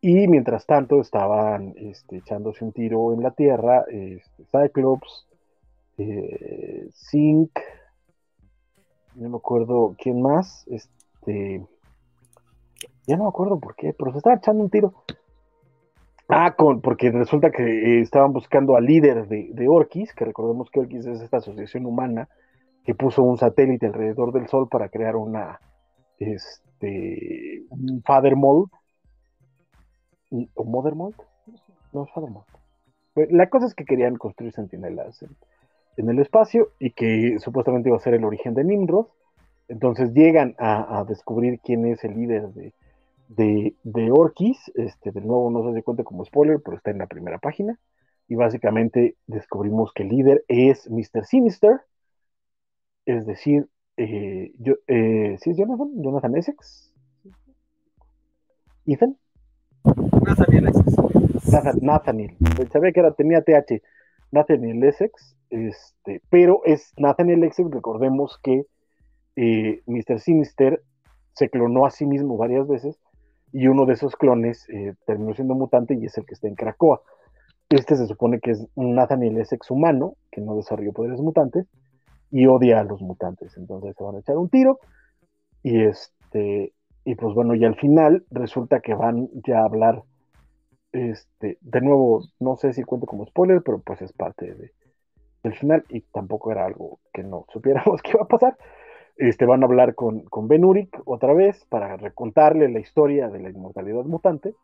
Y 0.00 0.28
mientras 0.28 0.66
tanto 0.66 1.00
estaban 1.00 1.72
este, 1.76 2.18
echándose 2.18 2.62
un 2.64 2.72
tiro 2.72 3.14
en 3.14 3.22
la 3.22 3.30
Tierra, 3.30 3.84
este, 3.88 4.44
Cyclops, 4.52 5.26
eh, 5.96 6.90
Zinc, 6.92 7.58
no 9.14 9.28
me 9.28 9.36
acuerdo 9.36 9.94
quién 9.98 10.20
más, 10.20 10.66
este, 10.68 11.64
ya 13.06 13.16
no 13.16 13.24
me 13.24 13.28
acuerdo 13.28 13.58
por 13.58 13.74
qué, 13.76 13.94
pero 13.96 14.12
se 14.12 14.18
estaba 14.18 14.36
echando 14.36 14.62
un 14.62 14.70
tiro. 14.70 14.94
Ah, 16.28 16.54
con, 16.56 16.80
porque 16.80 17.10
resulta 17.10 17.50
que 17.50 17.62
eh, 17.62 18.00
estaban 18.00 18.32
buscando 18.32 18.76
al 18.76 18.86
líder 18.86 19.28
de, 19.28 19.50
de 19.52 19.68
Orquis, 19.68 20.14
que 20.14 20.24
recordemos 20.24 20.70
que 20.70 20.80
Orquis 20.80 21.06
es 21.06 21.20
esta 21.20 21.36
asociación 21.36 21.84
humana 21.86 22.28
que 22.84 22.94
puso 22.94 23.22
un 23.22 23.38
satélite 23.38 23.86
alrededor 23.86 24.32
del 24.32 24.48
Sol 24.48 24.68
para 24.68 24.88
crear 24.88 25.16
una, 25.16 25.60
este, 26.18 27.62
un 27.70 28.02
Father 28.02 28.36
Mold, 28.36 28.70
o 30.54 30.64
Mother 30.64 30.94
Mold, 30.94 31.16
no 31.92 32.04
es 32.04 32.10
Father 32.12 32.30
Mold. 32.30 32.46
La 33.30 33.48
cosa 33.48 33.66
es 33.66 33.74
que 33.74 33.84
querían 33.84 34.16
construir 34.16 34.52
sentinelas 34.52 35.22
en, 35.22 35.30
en 35.96 36.08
el 36.10 36.18
espacio 36.18 36.70
y 36.78 36.90
que 36.90 37.38
supuestamente 37.38 37.88
iba 37.88 37.96
a 37.96 38.00
ser 38.00 38.14
el 38.14 38.24
origen 38.24 38.54
de 38.54 38.64
Nimrod. 38.64 39.06
Entonces 39.68 40.12
llegan 40.12 40.54
a, 40.58 40.98
a 41.00 41.04
descubrir 41.04 41.60
quién 41.60 41.86
es 41.86 42.04
el 42.04 42.14
líder 42.14 42.48
de, 42.48 42.74
de, 43.28 43.74
de 43.82 44.10
Orquis. 44.10 44.70
Este, 44.74 45.10
de 45.10 45.20
nuevo, 45.20 45.50
no 45.50 45.72
se 45.72 45.82
cuenta 45.82 46.04
como 46.04 46.24
spoiler, 46.24 46.60
pero 46.64 46.76
está 46.76 46.90
en 46.90 46.98
la 46.98 47.06
primera 47.06 47.38
página. 47.38 47.78
Y 48.28 48.34
básicamente 48.36 49.16
descubrimos 49.26 49.92
que 49.92 50.02
el 50.02 50.08
líder 50.10 50.44
es 50.48 50.88
Mr. 50.90 51.24
Sinister, 51.24 51.80
es 53.06 53.26
decir, 53.26 53.68
eh, 53.96 54.52
yo, 54.58 54.74
eh, 54.86 55.36
¿sí 55.40 55.50
es 55.50 55.56
Jonathan? 55.58 55.90
Jonathan 56.02 56.36
Essex. 56.36 56.90
Ethan. 58.86 59.16
Nathaniel 60.26 60.68
Essex. 60.68 60.96
Nathan- 61.52 61.78
Nathaniel. 61.82 62.36
Sabía 62.72 62.92
que 62.92 63.00
era, 63.00 63.12
tenía 63.12 63.42
TH. 63.42 63.82
Nathaniel 64.34 64.84
Essex. 64.84 65.36
Este, 65.50 66.20
pero 66.28 66.60
es 66.64 66.92
Nathaniel 66.98 67.44
Essex, 67.44 67.70
recordemos 67.70 68.38
que 68.42 68.66
eh, 69.36 69.80
Mr. 69.86 70.20
Sinister 70.20 70.82
se 71.32 71.48
clonó 71.48 71.86
a 71.86 71.90
sí 71.90 72.06
mismo 72.06 72.36
varias 72.36 72.66
veces 72.66 72.98
y 73.52 73.68
uno 73.68 73.86
de 73.86 73.94
esos 73.94 74.16
clones 74.16 74.68
eh, 74.68 74.94
terminó 75.06 75.34
siendo 75.34 75.54
mutante 75.54 75.94
y 75.94 76.04
es 76.04 76.18
el 76.18 76.26
que 76.26 76.34
está 76.34 76.48
en 76.48 76.56
Krakoa. 76.56 77.00
Este 77.68 77.96
se 77.96 78.06
supone 78.06 78.40
que 78.40 78.50
es 78.50 78.66
Nathaniel 78.76 79.38
Essex 79.38 79.70
humano 79.70 80.16
que 80.30 80.40
no 80.40 80.56
desarrolló 80.56 80.92
poderes 80.92 81.20
mutantes 81.20 81.66
y 82.30 82.46
odia 82.46 82.80
a 82.80 82.84
los 82.84 83.00
mutantes. 83.00 83.56
Entonces 83.56 83.94
se 83.96 84.04
van 84.04 84.16
a 84.16 84.18
echar 84.18 84.36
un 84.36 84.48
tiro 84.48 84.80
y 85.62 85.82
este 85.82 86.72
y 87.04 87.14
pues 87.16 87.34
bueno, 87.34 87.54
y 87.54 87.64
al 87.64 87.76
final 87.76 88.24
resulta 88.30 88.80
que 88.80 88.94
van 88.94 89.28
ya 89.46 89.60
a 89.60 89.66
hablar 89.66 90.02
este, 90.94 91.58
de 91.60 91.80
nuevo, 91.80 92.22
no 92.38 92.56
sé 92.56 92.72
si 92.72 92.84
cuento 92.84 93.06
como 93.06 93.26
spoiler, 93.26 93.62
pero 93.62 93.80
pues 93.80 94.00
es 94.00 94.12
parte 94.12 94.54
de, 94.54 94.70
del 95.42 95.54
final 95.54 95.84
y 95.88 96.00
tampoco 96.00 96.52
era 96.52 96.64
algo 96.64 97.00
que 97.12 97.24
no 97.24 97.46
supiéramos 97.52 98.00
que 98.00 98.12
iba 98.12 98.22
a 98.22 98.28
pasar. 98.28 98.56
Este, 99.16 99.44
van 99.44 99.62
a 99.62 99.66
hablar 99.66 99.94
con, 99.94 100.20
con 100.24 100.48
Ben 100.48 100.64
Urich 100.64 100.90
otra 101.04 101.34
vez 101.34 101.64
para 101.66 101.96
recontarle 101.96 102.68
la 102.68 102.80
historia 102.80 103.28
de 103.28 103.40
la 103.40 103.50
inmortalidad 103.50 104.04
mutante 104.04 104.54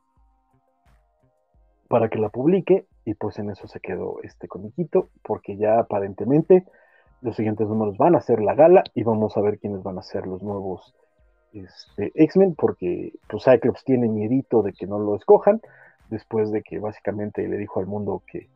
para 1.89 2.09
que 2.09 2.19
la 2.19 2.31
publique 2.31 2.87
y 3.05 3.15
pues 3.15 3.39
en 3.39 3.51
eso 3.51 3.69
se 3.69 3.81
quedó 3.81 4.21
este 4.23 4.49
comiquito 4.49 5.09
porque 5.23 5.57
ya 5.57 5.79
aparentemente 5.79 6.65
los 7.21 7.37
siguientes 7.37 7.69
números 7.69 7.97
van 7.97 8.17
a 8.17 8.21
ser 8.21 8.41
la 8.41 8.55
gala 8.55 8.83
y 8.95 9.05
vamos 9.05 9.37
a 9.37 9.41
ver 9.41 9.59
quiénes 9.59 9.85
van 9.85 9.99
a 9.99 10.03
ser 10.03 10.27
los 10.27 10.43
nuevos 10.43 10.95
este, 11.53 12.11
X-Men 12.15 12.57
porque 12.57 13.13
pues 13.29 13.45
Cyclops 13.45 13.85
tiene 13.85 14.09
miedito 14.09 14.63
de 14.63 14.73
que 14.73 14.87
no 14.87 14.99
lo 14.99 15.15
escojan 15.15 15.61
después 16.11 16.51
de 16.53 16.63
que 16.63 16.79
básicamente 16.79 17.47
le 17.49 17.57
dijo 17.57 17.81
al 17.81 17.87
mundo 17.87 18.23
que 18.27 18.49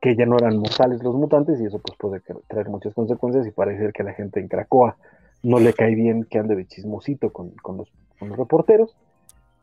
que 0.00 0.16
ya 0.16 0.26
no 0.26 0.36
eran 0.36 0.58
mortales 0.58 1.02
los 1.02 1.14
mutantes 1.14 1.58
y 1.60 1.64
eso 1.64 1.78
pues 1.78 1.96
puede 1.98 2.20
tra- 2.22 2.42
traer 2.46 2.68
muchas 2.68 2.92
consecuencias 2.92 3.46
y 3.46 3.50
parece 3.52 3.90
que 3.92 4.02
a 4.02 4.04
la 4.04 4.12
gente 4.12 4.38
en 4.38 4.48
Cracoa 4.48 4.98
no 5.42 5.58
le 5.60 5.72
cae 5.72 5.94
bien 5.94 6.24
que 6.24 6.38
ande 6.38 6.56
de 6.56 6.66
chismosito 6.66 7.32
con, 7.32 7.52
con 7.62 7.78
los, 7.78 7.88
reporteros. 8.20 8.94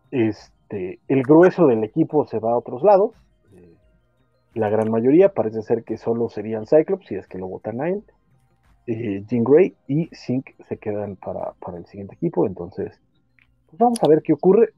Este, 0.09 0.99
el 1.07 1.21
grueso 1.23 1.67
del 1.67 1.83
equipo 1.83 2.25
se 2.25 2.39
va 2.39 2.53
a 2.53 2.57
otros 2.57 2.81
lados. 2.81 3.11
eh, 3.55 3.75
La 4.55 4.69
gran 4.69 4.89
mayoría 4.89 5.29
parece 5.33 5.61
ser 5.61 5.83
que 5.83 5.97
solo 5.97 6.27
serían 6.29 6.65
Cyclops, 6.65 7.05
si 7.07 7.15
es 7.15 7.27
que 7.27 7.37
lo 7.37 7.47
votan 7.47 7.79
a 7.81 7.89
él. 7.89 8.03
eh, 8.87 9.23
Jean 9.27 9.43
Grey 9.43 9.75
y 9.87 10.07
Sync 10.11 10.49
se 10.67 10.77
quedan 10.77 11.17
para, 11.17 11.53
para 11.59 11.77
el 11.77 11.85
siguiente 11.85 12.15
equipo. 12.15 12.47
Entonces, 12.47 12.99
pues 13.67 13.77
vamos 13.77 14.03
a 14.03 14.07
ver 14.07 14.21
qué 14.23 14.33
ocurre. 14.33 14.73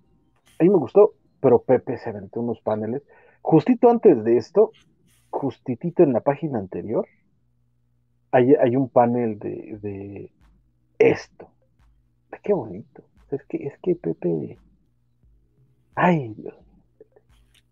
A 0.59 0.63
mí 0.63 0.69
me 0.69 0.77
gustó, 0.77 1.13
pero 1.43 1.61
Pepe 1.61 1.97
se 1.97 2.09
aventó 2.09 2.39
unos 2.39 2.61
paneles. 2.61 3.03
Justito 3.41 3.89
antes 3.89 4.23
de 4.23 4.37
esto, 4.37 4.71
justitito 5.29 6.01
en 6.01 6.13
la 6.13 6.21
página 6.21 6.57
anterior, 6.57 7.05
hay, 8.31 8.55
hay 8.55 8.77
un 8.77 8.87
panel 8.87 9.37
de, 9.39 9.77
de 9.81 10.31
esto. 10.97 11.49
Qué 12.41 12.53
bonito. 12.53 13.03
Es 13.29 13.43
que, 13.43 13.57
es 13.67 13.77
que 13.79 13.95
Pepe. 13.95 14.57
Ay, 15.95 16.33
Dios. 16.37 16.55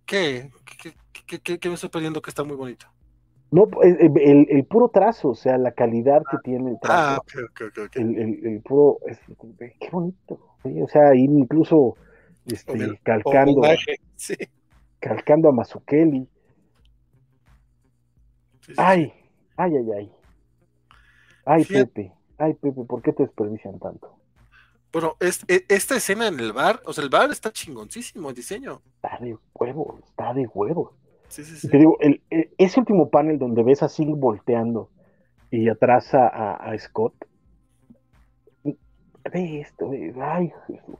¿Qué? 0.05 0.51
¿Qué, 0.83 0.91
qué, 1.25 1.39
qué- 1.39 1.59
qué 1.59 1.69
me 1.69 1.75
estoy 1.75 1.89
perdiendo 1.89 2.21
que 2.21 2.29
está 2.29 2.43
muy 2.43 2.57
bonito? 2.57 2.87
No, 3.51 3.69
el, 3.83 4.11
el- 4.17 4.47
el 4.49 4.65
puro 4.65 4.89
trazo, 4.89 5.29
o 5.29 5.35
sea, 5.35 5.57
la 5.57 5.71
calidad 5.71 6.23
que 6.29 6.37
tiene 6.43 6.71
el 6.71 6.77
Ah, 6.83 7.21
trazo. 7.25 7.45
ok. 7.45 7.95
el, 7.95 8.17
el- 8.45 8.61
puro. 8.61 8.97
es- 9.07 9.19
qué 9.79 9.89
bonito. 9.89 10.39
sí, 10.63 10.81
O 10.81 10.87
sea, 10.89 11.15
incluso 11.15 11.95
este, 12.45 12.74
Homel- 12.74 12.99
calcando, 13.03 13.53
Homenaje, 13.61 13.95
Sí. 14.15 14.35
calcando 14.99 15.49
a 15.49 15.51
Mazukeli. 15.51 16.27
Ay, 18.77 19.11
ay, 19.57 19.72
ay, 19.77 19.91
ay. 19.97 20.11
Ay, 21.45 21.63
Fíjate- 21.63 21.85
Pepe. 21.88 22.13
Ay, 22.38 22.53
Pepe, 22.56 22.83
¿por 22.85 23.01
qué 23.01 23.13
te 23.13 23.24
desperdician 23.24 23.77
tanto? 23.79 24.17
Bueno, 24.91 25.15
es, 25.19 25.43
e- 25.47 25.65
esta 25.69 25.95
escena 25.95 26.27
en 26.27 26.40
el 26.40 26.53
bar, 26.53 26.81
o 26.85 26.93
sea, 26.93 27.03
el 27.03 27.09
bar 27.09 27.29
está 27.31 27.51
chingoncísimo 27.51 28.29
el 28.29 28.35
diseño. 28.35 28.81
Está 28.95 29.17
de 29.19 29.38
huevo, 29.53 29.99
está 30.03 30.33
de 30.33 30.47
huevo. 30.47 30.93
Sí, 31.29 31.43
sí, 31.45 31.56
sí. 31.57 31.69
te 31.69 31.77
digo, 31.77 31.97
el, 32.01 32.22
e- 32.29 32.51
ese 32.57 32.79
último 32.79 33.09
panel 33.09 33.40
donde 33.40 33.63
ves 33.63 33.83
a 33.83 33.90
Singh 33.90 34.17
volteando 34.17 34.90
y 35.49 35.69
atrás 35.69 36.13
a, 36.13 36.27
a- 36.27 36.56
a 36.56 36.77
Scott. 36.77 37.13
Ve 38.63 39.61
esto, 39.61 39.90
ve, 39.90 40.13
ay, 40.22 40.51
Jesús. 40.67 40.95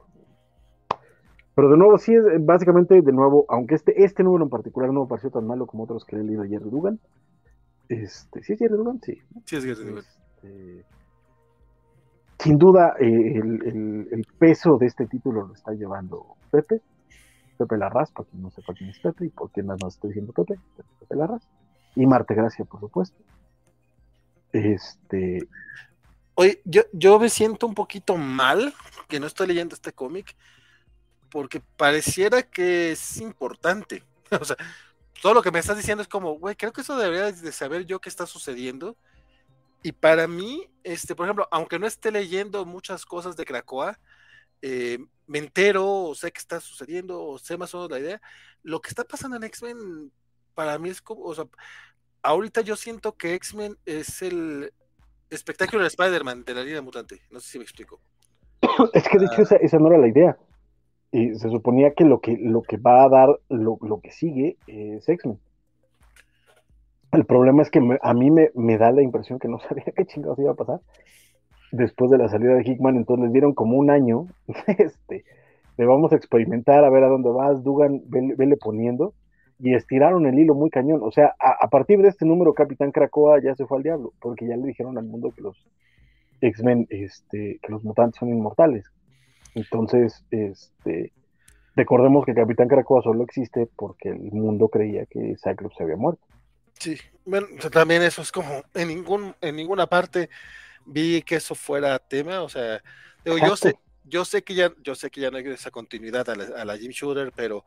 Pero 1.56 1.70
de 1.70 1.78
nuevo, 1.78 1.98
sí, 1.98 2.14
es 2.14 2.24
básicamente, 2.46 3.02
de 3.02 3.12
nuevo, 3.12 3.46
aunque 3.50 3.76
este, 3.76 4.04
este 4.04 4.24
número 4.24 4.46
en 4.46 4.50
particular 4.50 4.92
no 4.92 5.02
me 5.04 5.08
pareció 5.10 5.30
tan 5.32 5.46
malo 5.46 5.66
como 5.68 5.84
otros 5.84 6.06
que 6.06 6.16
he 6.16 6.24
leído 6.24 6.44
Jerry 6.44 6.70
Dugan. 6.70 7.00
Este, 7.90 8.42
¿Sí 8.44 8.54
es 8.54 8.60
Jerry 8.60 8.76
Dugan? 8.78 9.02
Sí. 9.04 9.22
Sí, 9.46 9.56
es 9.58 9.66
Gary 9.66 9.84
Dugan. 9.84 10.04
Este, 10.04 10.86
sin 12.40 12.58
duda, 12.58 12.96
eh, 13.00 13.06
el, 13.38 13.62
el- 13.68 14.08
el 14.12 14.26
peso 14.40 14.78
de 14.78 14.88
este 14.88 15.06
título 15.08 15.48
lo 15.48 15.54
está 15.54 15.74
llevando 15.74 16.36
Pepe. 16.52 16.82
Pepe 17.58 17.78
Larraz, 17.78 18.12
para 18.12 18.28
quien 18.28 18.42
no 18.42 18.50
sepa 18.50 18.74
quién 18.74 18.90
es 18.90 18.98
Pepe 19.00 19.26
y 19.26 19.30
por 19.30 19.52
qué 19.52 19.62
nada 19.62 19.78
más 19.84 19.94
estoy 19.96 20.10
diciendo 20.12 20.34
Pepe, 20.34 20.58
Pepe 21.00 21.16
Larraz. 21.16 21.44
Y 21.96 22.08
Marte 22.08 22.34
Gracia, 22.34 22.66
por 22.66 22.80
supuesto. 22.80 23.18
Este, 24.54 25.48
Oye, 26.36 26.62
yo, 26.66 26.82
yo 26.94 27.20
me 27.20 27.30
siento 27.30 27.68
un 27.68 27.76
poquito 27.76 28.18
mal 28.18 28.74
que 29.08 29.20
no 29.20 29.28
estoy 29.28 29.48
leyendo 29.48 29.76
este 29.76 29.92
cómic 29.92 30.36
porque 31.32 31.62
pareciera 31.78 32.44
que 32.44 32.92
es 32.92 33.18
importante. 33.18 34.04
O 34.40 34.46
sea, 34.46 34.56
todo 35.22 35.34
lo 35.34 35.42
que 35.42 35.52
me 35.52 35.60
estás 35.60 35.76
diciendo 35.76 36.02
es 36.02 36.08
como, 36.08 36.40
güey, 36.40 36.56
creo 36.56 36.72
que 36.72 36.80
eso 36.80 36.98
debería 36.98 37.30
de 37.34 37.52
saber 37.52 37.86
yo 37.86 38.00
qué 38.00 38.08
está 38.08 38.26
sucediendo. 38.26 38.96
Y 39.84 39.92
para 39.92 40.26
mí, 40.26 40.70
este, 40.84 41.16
por 41.16 41.26
ejemplo, 41.26 41.50
aunque 41.52 41.80
no 41.80 41.86
esté 41.86 42.12
leyendo 42.12 42.66
muchas 42.66 43.06
cosas 43.06 43.36
de 43.36 43.44
Krakoa, 43.44 44.00
eh, 44.62 45.00
me 45.28 45.40
entero, 45.40 45.86
o 45.86 46.16
sé 46.16 46.32
qué 46.32 46.40
está 46.40 46.62
sucediendo, 46.62 47.22
o 47.22 47.38
sé 47.38 47.58
más 47.58 47.74
o 47.74 47.80
menos 47.80 47.92
la 47.92 48.00
idea. 48.00 48.22
Lo 48.64 48.82
que 48.82 48.88
está 48.88 49.04
pasando 49.04 49.36
en 49.36 49.44
X-Men, 49.44 50.12
para 50.54 50.80
mí 50.80 50.90
es 50.90 51.02
como, 51.02 51.24
o 51.24 51.36
sea, 51.36 51.46
ahorita 52.22 52.62
yo 52.62 52.78
siento 52.78 53.18
que 53.18 53.34
X-Men 53.34 53.78
es 53.86 54.22
el 54.22 54.72
espectáculo 55.30 55.82
de 55.82 55.90
Spider-Man 55.90 56.46
de 56.46 56.54
la 56.54 56.64
línea 56.64 56.82
mutante. 56.82 57.22
No 57.32 57.42
sé 57.42 57.50
si 57.50 57.58
me 57.58 57.64
explico. 57.64 58.00
es 58.94 59.08
que 59.10 59.18
de 59.18 59.26
hecho 59.26 59.42
esa, 59.42 59.56
esa 59.58 59.78
no 59.78 59.88
era 59.88 59.98
la 59.98 60.08
idea. 60.08 60.38
Y 61.12 61.36
se 61.36 61.50
suponía 61.50 61.94
que 61.94 62.06
lo 62.06 62.20
que, 62.20 62.38
lo 62.38 62.62
que 62.62 62.78
va 62.78 63.04
a 63.04 63.10
dar, 63.10 63.30
lo, 63.50 63.78
lo 63.82 64.00
que 64.00 64.12
sigue, 64.12 64.58
es 64.68 65.08
X-Men. 65.08 65.40
El 67.12 67.26
problema 67.26 67.62
es 67.62 67.70
que 67.70 67.82
a 68.02 68.14
mí 68.14 68.32
me, 68.32 68.52
me 68.56 68.78
da 68.78 68.92
la 68.92 69.02
impresión 69.02 69.38
que 69.38 69.50
no 69.50 69.60
sabía 69.68 69.86
qué 69.96 70.06
chingados 70.06 70.40
iba 70.40 70.52
a 70.52 70.56
pasar 70.56 70.80
después 71.72 72.12
de 72.12 72.18
la 72.18 72.30
salida 72.30 72.54
de 72.56 72.64
Hickman, 72.64 72.98
entonces 72.98 73.24
les 73.24 73.34
dieron 73.34 73.54
como 73.54 73.78
un 73.78 73.90
año, 73.90 74.28
este, 74.68 75.24
le 75.78 75.86
vamos 75.86 76.12
a 76.12 76.16
experimentar 76.16 76.84
a 76.84 76.90
ver 76.90 77.04
a 77.04 77.08
dónde 77.08 77.30
vas, 77.30 77.64
Dugan, 77.64 78.02
vele, 78.08 78.36
vele 78.36 78.58
poniendo, 78.58 79.14
y 79.60 79.76
estiraron 79.76 80.26
el 80.26 80.38
hilo 80.38 80.56
muy 80.56 80.70
cañón, 80.70 81.02
o 81.04 81.12
sea, 81.12 81.36
a, 81.40 81.68
partir 81.70 82.02
de 82.02 82.10
este 82.10 82.26
número 82.26 82.54
Capitán 82.54 82.92
Krakoa 82.92 83.42
ya 83.42 83.56
se 83.56 83.66
fue 83.66 83.78
al 83.78 83.84
diablo, 83.84 84.12
porque 84.20 84.48
ya 84.48 84.58
le 84.58 84.68
dijeron 84.68 84.98
al 84.98 85.06
mundo 85.06 85.32
que 85.36 85.42
los 85.42 85.56
X-Men, 86.42 86.88
este, 86.90 87.60
que 87.62 87.72
los 87.72 87.84
mutantes 87.84 88.20
son 88.20 88.30
inmortales, 88.30 88.92
entonces, 89.56 90.24
este, 90.32 91.12
recordemos 91.76 92.26
que 92.26 92.34
Capitán 92.34 92.68
Krakoa 92.68 93.02
solo 93.02 93.24
existe 93.24 93.68
porque 93.76 94.10
el 94.10 94.32
mundo 94.32 94.70
creía 94.70 95.06
que 95.06 95.36
Cyclops 95.44 95.76
se 95.78 95.84
había 95.84 95.98
muerto. 95.98 96.22
Sí, 96.80 96.98
bueno, 97.26 97.48
también 97.72 98.02
eso 98.02 98.22
es 98.22 98.32
como 98.32 98.64
en 98.74 98.88
ningún, 98.88 99.36
en 99.42 99.56
ninguna 99.56 99.88
parte 99.88 100.30
vi 100.86 101.22
que 101.22 101.36
eso 101.36 101.54
fuera 101.56 102.00
tema. 102.00 102.42
O 102.42 102.50
sea, 102.50 102.82
digo, 103.24 103.38
yo 103.38 103.56
sé, 103.56 103.76
yo 104.04 104.26
sé 104.26 104.42
que 104.44 104.56
ya, 104.56 104.74
yo 104.84 104.96
sé 104.96 105.10
que 105.10 105.22
ya 105.22 105.30
no 105.32 105.38
hay 105.38 105.48
esa 105.48 105.72
continuidad 105.72 106.30
a 106.30 106.36
la, 106.36 106.62
a 106.62 106.66
la 106.66 106.78
Jim 106.78 106.92
Shooter, 106.92 107.32
pero 107.36 107.64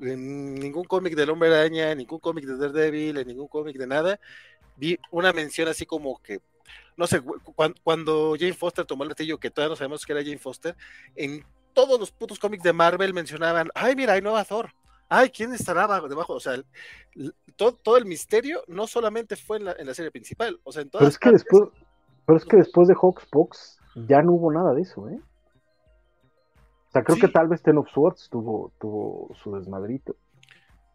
en 0.00 0.54
ningún 0.54 0.84
cómic 0.84 1.14
del 1.14 1.30
Hombre 1.30 1.48
Araña, 1.48 1.90
en 1.90 1.98
ningún 1.98 2.20
cómic 2.20 2.44
de 2.44 2.56
Daredevil, 2.56 3.18
en 3.18 3.26
ningún 3.26 3.48
cómic 3.48 3.76
de 3.76 3.86
nada, 3.86 4.20
vi 4.76 4.98
una 5.10 5.32
mención 5.32 5.68
así 5.68 5.86
como 5.86 6.20
que, 6.22 6.40
no 6.96 7.06
sé, 7.06 7.22
cuando, 7.82 8.34
Jane 8.38 8.52
Foster 8.52 8.84
tomó 8.84 9.04
el 9.04 9.08
martillo, 9.08 9.38
que 9.38 9.50
todavía 9.50 9.70
no 9.70 9.76
sabemos 9.76 10.04
que 10.04 10.12
era 10.12 10.22
Jane 10.22 10.38
Foster, 10.38 10.76
en 11.16 11.44
todos 11.72 11.98
los 11.98 12.10
putos 12.10 12.38
cómics 12.38 12.62
de 12.62 12.72
Marvel 12.72 13.14
mencionaban, 13.14 13.70
ay, 13.74 13.96
mira, 13.96 14.14
hay 14.14 14.20
nueva 14.20 14.44
Thor. 14.44 14.70
Ay, 15.08 15.30
¿quién 15.30 15.52
estará 15.52 15.88
debajo? 16.08 16.34
O 16.34 16.40
sea, 16.40 16.62
todo, 17.56 17.96
el 17.96 18.04
misterio 18.04 18.62
no 18.68 18.86
solamente 18.86 19.34
fue 19.34 19.56
en 19.56 19.64
la, 19.64 19.94
serie 19.94 20.10
principal, 20.10 20.60
o 20.62 20.70
sea, 20.70 20.82
en 20.82 20.90
todas 20.90 21.00
pero 21.00 21.08
es 21.08 21.18
que 21.18 21.30
después, 21.32 21.62
pero 22.26 22.36
es 22.38 22.44
que 22.44 22.56
después 22.56 22.86
de 22.86 22.94
Hawksbox 22.94 23.78
ya 24.08 24.22
no 24.22 24.32
hubo 24.34 24.52
nada 24.52 24.72
de 24.72 24.82
eso, 24.82 25.08
¿eh? 25.08 25.20
O 26.90 26.92
sea, 26.92 27.04
creo 27.04 27.18
que 27.18 27.28
tal 27.28 27.48
vez 27.48 27.62
Ten 27.62 27.78
of 27.78 27.88
Swords 27.88 28.28
tuvo, 28.30 28.72
tuvo 28.80 29.32
su 29.42 29.54
desmadrito. 29.54 30.16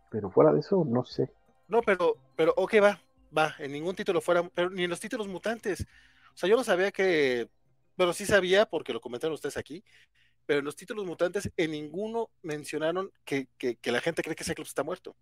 Pero 0.10 0.30
fuera 0.30 0.52
de 0.52 0.60
eso, 0.60 0.84
no 0.86 1.06
sé. 1.06 1.32
No, 1.70 1.82
pero, 1.82 2.16
pero, 2.36 2.54
ok, 2.58 2.74
va, 2.84 3.00
va, 3.38 3.56
en 3.60 3.72
ningún 3.72 3.96
título 3.96 4.22
fuera, 4.22 4.48
pero 4.54 4.70
ni 4.70 4.84
en 4.84 4.90
los 4.90 5.00
títulos 5.00 5.28
mutantes. 5.28 5.86
O 6.34 6.38
sea, 6.38 6.50
yo 6.50 6.56
no 6.56 6.64
sabía 6.64 6.92
que, 6.92 7.50
bueno, 7.98 8.14
sí 8.14 8.26
sabía 8.26 8.66
porque 8.66 8.94
lo 8.94 9.02
comentaron 9.02 9.34
ustedes 9.34 9.58
aquí, 9.58 9.84
pero 10.46 10.60
en 10.60 10.66
los 10.66 10.76
títulos 10.76 11.06
mutantes 11.06 11.52
en 11.58 11.72
ninguno 11.72 12.30
mencionaron 12.42 13.12
que, 13.24 13.48
que, 13.58 13.78
que 13.78 13.92
la 13.92 14.02
gente 14.02 14.22
cree 14.22 14.36
que 14.36 14.44
Cyclops 14.44 14.70
está 14.70 14.84
muerto. 14.84 15.16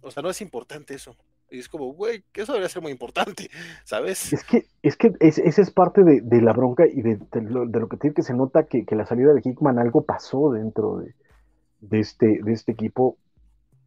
O 0.00 0.10
sea, 0.10 0.22
no 0.22 0.30
es 0.30 0.40
importante 0.40 0.94
eso. 0.94 1.16
Y 1.50 1.60
es 1.60 1.68
como, 1.68 1.92
güey, 1.92 2.24
eso 2.34 2.52
debería 2.52 2.68
ser 2.68 2.82
muy 2.82 2.92
importante, 2.92 3.50
¿sabes? 3.84 4.32
Es 4.32 4.44
que, 4.44 4.66
es 4.82 4.96
que 4.96 5.12
esa 5.20 5.62
es 5.62 5.70
parte 5.70 6.02
de, 6.02 6.42
la 6.42 6.52
bronca 6.52 6.86
y 6.86 7.02
de, 7.02 7.18
lo, 7.42 7.88
que 7.88 7.96
tiene 7.96 8.14
que 8.14 8.22
se 8.22 8.34
nota 8.34 8.66
que, 8.66 8.84
la 8.90 9.06
salida 9.06 9.32
de 9.32 9.42
Hickman 9.44 9.78
algo 9.78 10.04
pasó 10.04 10.52
dentro 10.52 10.98
de, 10.98 12.00
este, 12.00 12.40
de 12.42 12.52
este 12.52 12.72
equipo, 12.72 13.18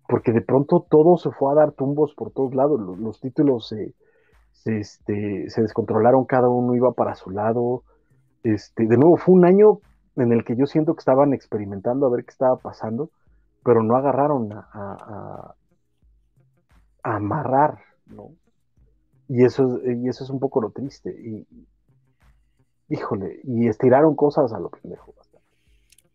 porque 0.10 0.32
de 0.32 0.42
pronto 0.42 0.86
todo 0.90 1.18
se 1.18 1.30
fue 1.30 1.52
a 1.52 1.56
dar 1.56 1.72
tumbos 1.74 2.16
por 2.16 2.32
todos 2.32 2.56
lados, 2.56 2.82
los, 2.82 3.22
títulos 3.22 3.68
se, 3.68 3.94
este, 4.66 5.50
se 5.50 5.62
descontrolaron, 5.62 6.26
cada 6.26 6.50
uno 6.50 6.74
iba 6.76 6.92
para 6.94 7.14
su 7.14 7.30
lado. 7.30 7.84
Este, 8.44 8.88
de 8.88 8.98
nuevo, 8.98 9.18
fue 9.18 9.36
un 9.36 9.46
año 9.46 9.80
en 10.16 10.32
el 10.32 10.44
que 10.44 10.56
yo 10.56 10.66
siento 10.66 10.96
que 10.96 11.02
estaban 11.02 11.34
experimentando 11.34 12.08
a 12.08 12.10
ver 12.10 12.26
qué 12.26 12.32
estaba 12.32 12.58
pasando, 12.58 13.12
pero 13.64 13.84
no 13.84 13.96
agarraron 13.96 14.52
a 14.52 15.54
amarrar, 17.04 17.78
¿no? 18.08 18.32
Y 19.28 19.46
eso, 19.46 19.80
y 19.86 20.10
eso 20.10 20.24
es 20.24 20.30
un 20.32 20.40
poco 20.40 20.60
lo 20.60 20.72
triste. 20.72 21.12
Y, 21.12 21.48
híjole, 22.90 23.42
y 23.44 23.68
estiraron 23.68 24.16
cosas 24.16 24.52
a 24.54 24.60
lo 24.60 24.70
pendejo. 24.70 25.14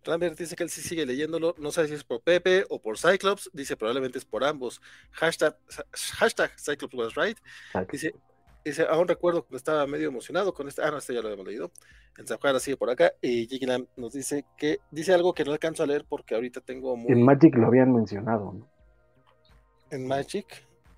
Rambert 0.05 0.39
dice 0.39 0.57
que 0.57 0.63
él 0.63 0.71
sí 0.71 0.81
sigue 0.81 1.07
leyéndolo, 1.07 1.55
no 1.59 1.71
sabe 1.73 1.89
si 1.89 1.95
es 1.95 2.05
por 2.05 2.21
Pepe 2.21 2.65
o 2.69 2.81
por 2.81 2.99
Cyclops, 2.99 3.51
dice 3.53 3.77
probablemente 3.77 4.19
es 4.19 4.25
por 4.25 4.45
ambos. 4.45 4.81
Hashtag, 5.13 5.57
hashtag 6.19 6.51
Cyclops 6.59 6.95
was 6.95 7.15
right. 7.15 7.39
Dice, 7.91 8.15
dice, 8.65 8.87
aún 8.89 9.09
recuerdo 9.09 9.47
que 9.47 9.57
estaba 9.57 9.87
medio 9.87 10.09
emocionado 10.09 10.53
con 10.55 10.69
este, 10.69 10.83
ah, 10.83 10.91
no, 10.91 10.99
este 10.99 11.15
ya 11.15 11.21
lo 11.21 11.29
habíamos 11.29 11.47
leído. 11.47 11.71
En 12.17 12.27
Zafara 12.27 12.61
sigue 12.61 12.77
por 12.77 12.91
acá, 12.91 13.13
y 13.21 13.47
Jigilam 13.49 13.87
nos 13.97 14.13
dice 14.13 14.45
que, 14.57 14.79
dice 14.91 15.13
algo 15.13 15.35
que 15.35 15.45
no 15.45 15.53
alcanzo 15.53 15.83
a 15.83 15.87
leer 15.87 16.05
porque 16.09 16.35
ahorita 16.35 16.61
tengo 16.61 16.97
muy... 16.97 17.11
En 17.11 17.23
Magic 17.23 17.57
lo 17.57 17.67
habían 17.67 17.93
mencionado, 17.93 18.53
¿no? 18.53 18.69
En 19.91 20.07
Magic. 20.07 20.47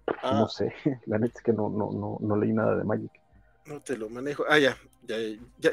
No 0.06 0.44
ah. 0.44 0.49
sé, 0.49 0.72
la 1.06 1.19
neta 1.19 1.35
es 1.37 1.42
que 1.42 1.53
no, 1.53 1.71
no, 1.71 1.90
no, 1.90 2.19
no 2.21 2.37
leí 2.37 2.53
nada 2.53 2.76
de 2.76 2.85
Magic. 2.85 3.10
No 3.67 3.81
te 3.81 3.97
lo 3.97 4.09
manejo. 4.09 4.45
Ah, 4.49 4.59
ya, 4.59 4.77
ya, 5.07 5.17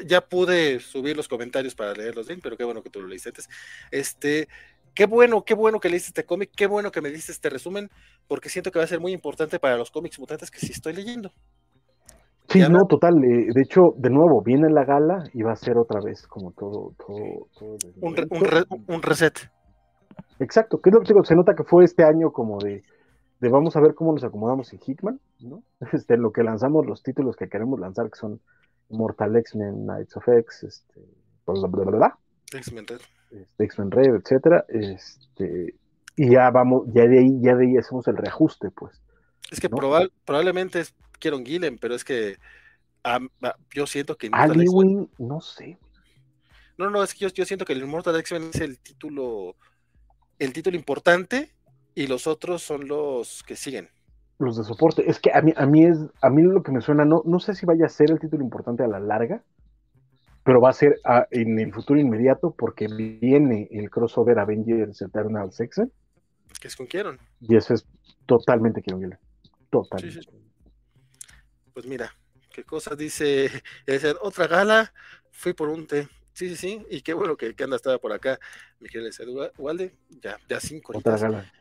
ya, 0.04 0.20
pude 0.20 0.80
subir 0.80 1.16
los 1.16 1.28
comentarios 1.28 1.74
para 1.74 1.92
leerlos 1.92 2.26
bien, 2.26 2.40
pero 2.42 2.56
qué 2.56 2.64
bueno 2.64 2.82
que 2.82 2.90
tú 2.90 3.00
lo 3.00 3.06
leíste 3.06 3.28
antes. 3.28 3.48
Este, 3.90 4.48
qué 4.94 5.06
bueno, 5.06 5.44
qué 5.44 5.54
bueno 5.54 5.78
que 5.78 5.88
leíste 5.88 6.08
este 6.08 6.24
cómic, 6.24 6.50
qué 6.56 6.66
bueno 6.66 6.90
que 6.90 7.00
me 7.00 7.10
diste 7.10 7.32
este 7.32 7.50
resumen, 7.50 7.88
porque 8.26 8.48
siento 8.48 8.70
que 8.70 8.78
va 8.78 8.84
a 8.84 8.88
ser 8.88 9.00
muy 9.00 9.12
importante 9.12 9.58
para 9.58 9.76
los 9.76 9.90
cómics 9.90 10.18
mutantes 10.18 10.50
que 10.50 10.58
sí 10.58 10.72
estoy 10.72 10.92
leyendo. 10.92 11.30
Sí, 12.48 12.60
no, 12.60 12.86
total. 12.88 13.14
Eh, 13.24 13.46
de 13.54 13.62
hecho, 13.62 13.94
de 13.96 14.10
nuevo, 14.10 14.42
viene 14.42 14.68
la 14.70 14.84
gala 14.84 15.24
y 15.32 15.42
va 15.42 15.52
a 15.52 15.56
ser 15.56 15.78
otra 15.78 16.00
vez 16.04 16.26
como 16.26 16.52
todo. 16.52 16.92
todo, 16.98 17.48
un, 18.00 18.14
un, 18.86 19.02
reset. 19.02 19.50
Exacto, 20.40 20.78
que 20.78 20.90
es 20.90 20.94
lo 20.94 21.00
que 21.00 21.26
se 21.26 21.34
nota 21.34 21.54
que 21.54 21.64
fue 21.64 21.84
este 21.84 22.04
año 22.04 22.30
como 22.32 22.58
de 22.58 22.82
vamos 23.48 23.76
a 23.76 23.80
ver 23.80 23.94
cómo 23.94 24.12
nos 24.12 24.24
acomodamos 24.24 24.72
en 24.72 24.80
Hitman, 24.80 25.20
¿no? 25.40 25.62
Este, 25.92 26.16
lo 26.16 26.32
que 26.32 26.42
lanzamos, 26.42 26.86
los 26.86 27.02
títulos 27.02 27.36
que 27.36 27.48
queremos 27.48 27.80
lanzar, 27.80 28.10
que 28.10 28.18
son 28.18 28.40
Mortal 28.88 29.36
X-Men, 29.36 29.84
Knights 29.84 30.16
of 30.16 30.28
X, 30.28 30.64
este, 30.64 31.00
bla, 31.46 31.68
bla, 31.68 31.84
bla, 31.84 32.18
X-Men 32.52 32.86
Red. 32.86 33.00
Este, 33.30 33.64
X-Men 33.64 33.90
Red, 33.90 34.14
etcétera, 34.16 34.64
este, 34.68 35.74
y 36.16 36.30
ya 36.30 36.50
vamos, 36.50 36.86
ya 36.92 37.06
de 37.06 37.18
ahí, 37.18 37.40
ya 37.40 37.56
de 37.56 37.66
ahí 37.66 37.76
hacemos 37.76 38.06
el 38.08 38.16
reajuste, 38.16 38.70
pues. 38.70 39.00
Es 39.50 39.60
que 39.60 39.68
probablemente 39.68 40.80
es 40.80 40.94
Kieron 41.18 41.44
Gillen, 41.44 41.78
pero 41.78 41.94
es 41.94 42.04
que 42.04 42.36
yo 43.74 43.86
siento 43.86 44.16
que 44.16 44.30
Aliwin, 44.32 45.10
no 45.18 45.40
sé. 45.40 45.78
No, 46.76 46.90
no, 46.90 47.02
es 47.02 47.14
que 47.14 47.20
yo, 47.20 47.28
yo 47.28 47.44
siento 47.44 47.64
que 47.64 47.72
el 47.72 47.86
Mortal 47.86 48.16
X-Men 48.16 48.50
es 48.52 48.60
el 48.60 48.78
título, 48.78 49.56
el 50.38 50.52
título 50.52 50.76
importante 50.76 51.53
y 51.94 52.06
los 52.06 52.26
otros 52.26 52.62
son 52.62 52.88
los 52.88 53.42
que 53.42 53.56
siguen. 53.56 53.88
Los 54.38 54.56
de 54.56 54.64
soporte. 54.64 55.08
Es 55.08 55.20
que 55.20 55.32
a 55.32 55.40
mí, 55.42 55.52
a 55.56 55.66
mí 55.66 55.84
es, 55.84 55.98
a 56.20 56.30
mí 56.30 56.42
lo 56.42 56.62
que 56.62 56.72
me 56.72 56.80
suena, 56.80 57.04
no, 57.04 57.22
no 57.24 57.38
sé 57.38 57.54
si 57.54 57.66
vaya 57.66 57.86
a 57.86 57.88
ser 57.88 58.10
el 58.10 58.18
título 58.18 58.42
importante 58.42 58.82
a 58.82 58.88
la 58.88 58.98
larga, 58.98 59.44
pero 60.42 60.60
va 60.60 60.70
a 60.70 60.74
ser 60.74 61.00
en 61.30 61.58
el 61.58 61.72
futuro 61.72 61.98
inmediato 61.98 62.54
porque 62.56 62.86
viene 62.88 63.68
el 63.70 63.90
crossover 63.90 64.38
Avengers 64.38 65.00
Eternal 65.00 65.52
Sexen. 65.52 65.90
Que 66.60 66.68
es 66.68 66.76
con 66.76 66.86
Kieron. 66.86 67.18
Y 67.40 67.56
eso 67.56 67.74
es 67.74 67.86
totalmente 68.26 68.82
Kieron 68.82 69.18
Totalmente. 69.70 70.20
Pues 71.72 71.86
mira, 71.86 72.14
qué 72.52 72.64
cosa 72.64 72.94
dice, 72.94 73.50
otra 74.20 74.46
gala, 74.46 74.92
fui 75.30 75.54
por 75.54 75.68
un 75.68 75.86
té. 75.86 76.08
Sí, 76.32 76.48
sí, 76.48 76.56
sí, 76.56 76.86
y 76.90 77.00
qué 77.02 77.14
bueno 77.14 77.36
que, 77.36 77.54
que 77.54 77.62
anda 77.62 77.76
estaba 77.76 77.98
por 77.98 78.12
acá, 78.12 78.40
Miguel 78.80 79.08
Walde, 79.56 79.94
ya, 80.08 80.36
ya 80.48 80.58
cinco. 80.58 80.92
Otra 80.96 81.16
gala. 81.16 81.52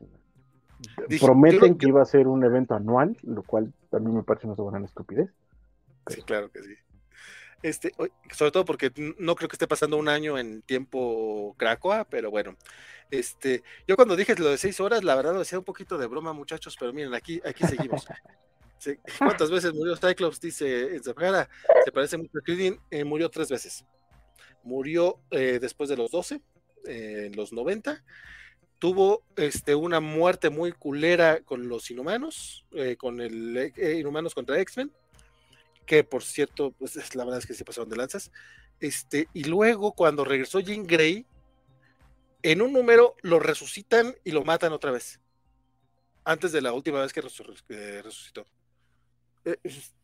Prometen 1.19 1.77
que, 1.77 1.87
iba 1.87 2.01
a 2.01 2.05
ser 2.05 2.27
un 2.27 2.43
evento 2.43 2.73
anual, 2.75 3.17
lo 3.23 3.43
cual 3.43 3.73
también 3.89 4.15
me 4.15 4.23
parece 4.23 4.47
una 4.47 4.55
gran 4.71 4.85
estupidez. 4.85 5.29
Sí, 6.07 6.21
claro 6.23 6.51
que 6.51 6.63
sí. 6.63 6.75
Este, 7.61 7.93
sobre 8.31 8.51
todo 8.51 8.65
porque 8.65 8.91
no 9.17 9.35
creo 9.35 9.47
que 9.47 9.55
esté 9.55 9.67
pasando 9.67 9.95
un 9.95 10.09
año 10.09 10.37
en 10.37 10.61
tiempo 10.61 11.55
Cracoa, 11.57 12.05
pero 12.05 12.29
bueno. 12.29 12.57
Este, 13.09 13.63
yo 13.87 13.95
cuando 13.95 14.15
dije 14.15 14.35
lo 14.35 14.49
de 14.49 14.57
seis 14.57 14.79
horas, 14.79 15.03
la 15.03 15.15
verdad 15.15 15.33
lo 15.33 15.39
decía 15.39 15.59
un 15.59 15.65
poquito 15.65 15.97
de 15.97 16.07
broma, 16.07 16.33
muchachos, 16.33 16.75
pero 16.77 16.91
miren, 16.91 17.13
aquí, 17.13 17.41
aquí 17.45 17.65
seguimos. 17.65 18.05
¿Cuántas 19.17 19.49
veces 19.49 19.73
murió 19.73 19.95
Cyclops? 19.95 20.41
Dice 20.41 20.95
en 20.95 21.03
Zafara, 21.03 21.49
se 21.85 21.91
parece 21.91 22.17
mucho 22.17 22.37
a 22.37 22.41
Cleaning, 22.41 22.79
eh, 22.91 23.03
murió 23.03 23.29
tres 23.29 23.49
veces. 23.49 23.85
Murió 24.63 25.19
eh, 25.31 25.59
después 25.61 25.89
de 25.89 25.97
los 25.97 26.11
12, 26.11 26.41
eh, 26.85 27.23
en 27.27 27.35
los 27.35 27.53
90, 27.53 28.03
tuvo 28.83 29.23
este, 29.37 29.75
una 29.75 30.01
muerte 30.01 30.49
muy 30.49 30.73
culera 30.73 31.39
con 31.39 31.69
los 31.69 31.89
inhumanos, 31.89 32.65
eh, 32.73 32.97
con 32.97 33.21
el 33.21 33.71
eh, 33.77 33.97
Inhumanos 33.97 34.35
contra 34.35 34.59
X-Men, 34.59 34.91
que 35.85 36.03
por 36.03 36.21
cierto, 36.21 36.71
pues 36.71 37.15
la 37.15 37.23
verdad 37.23 37.39
es 37.39 37.45
que 37.45 37.53
se 37.53 37.63
pasaron 37.63 37.89
de 37.89 37.95
lanzas. 37.95 38.29
Este, 38.81 39.29
y 39.31 39.45
luego 39.45 39.93
cuando 39.93 40.25
regresó 40.25 40.59
Jean 40.59 40.85
Grey, 40.85 41.25
en 42.41 42.61
un 42.61 42.73
número 42.73 43.15
lo 43.21 43.39
resucitan 43.39 44.17
y 44.25 44.31
lo 44.31 44.43
matan 44.43 44.73
otra 44.73 44.91
vez. 44.91 45.21
Antes 46.25 46.51
de 46.51 46.61
la 46.61 46.73
última 46.73 46.99
vez 46.99 47.13
que 47.13 47.21
resucitó. 47.21 48.45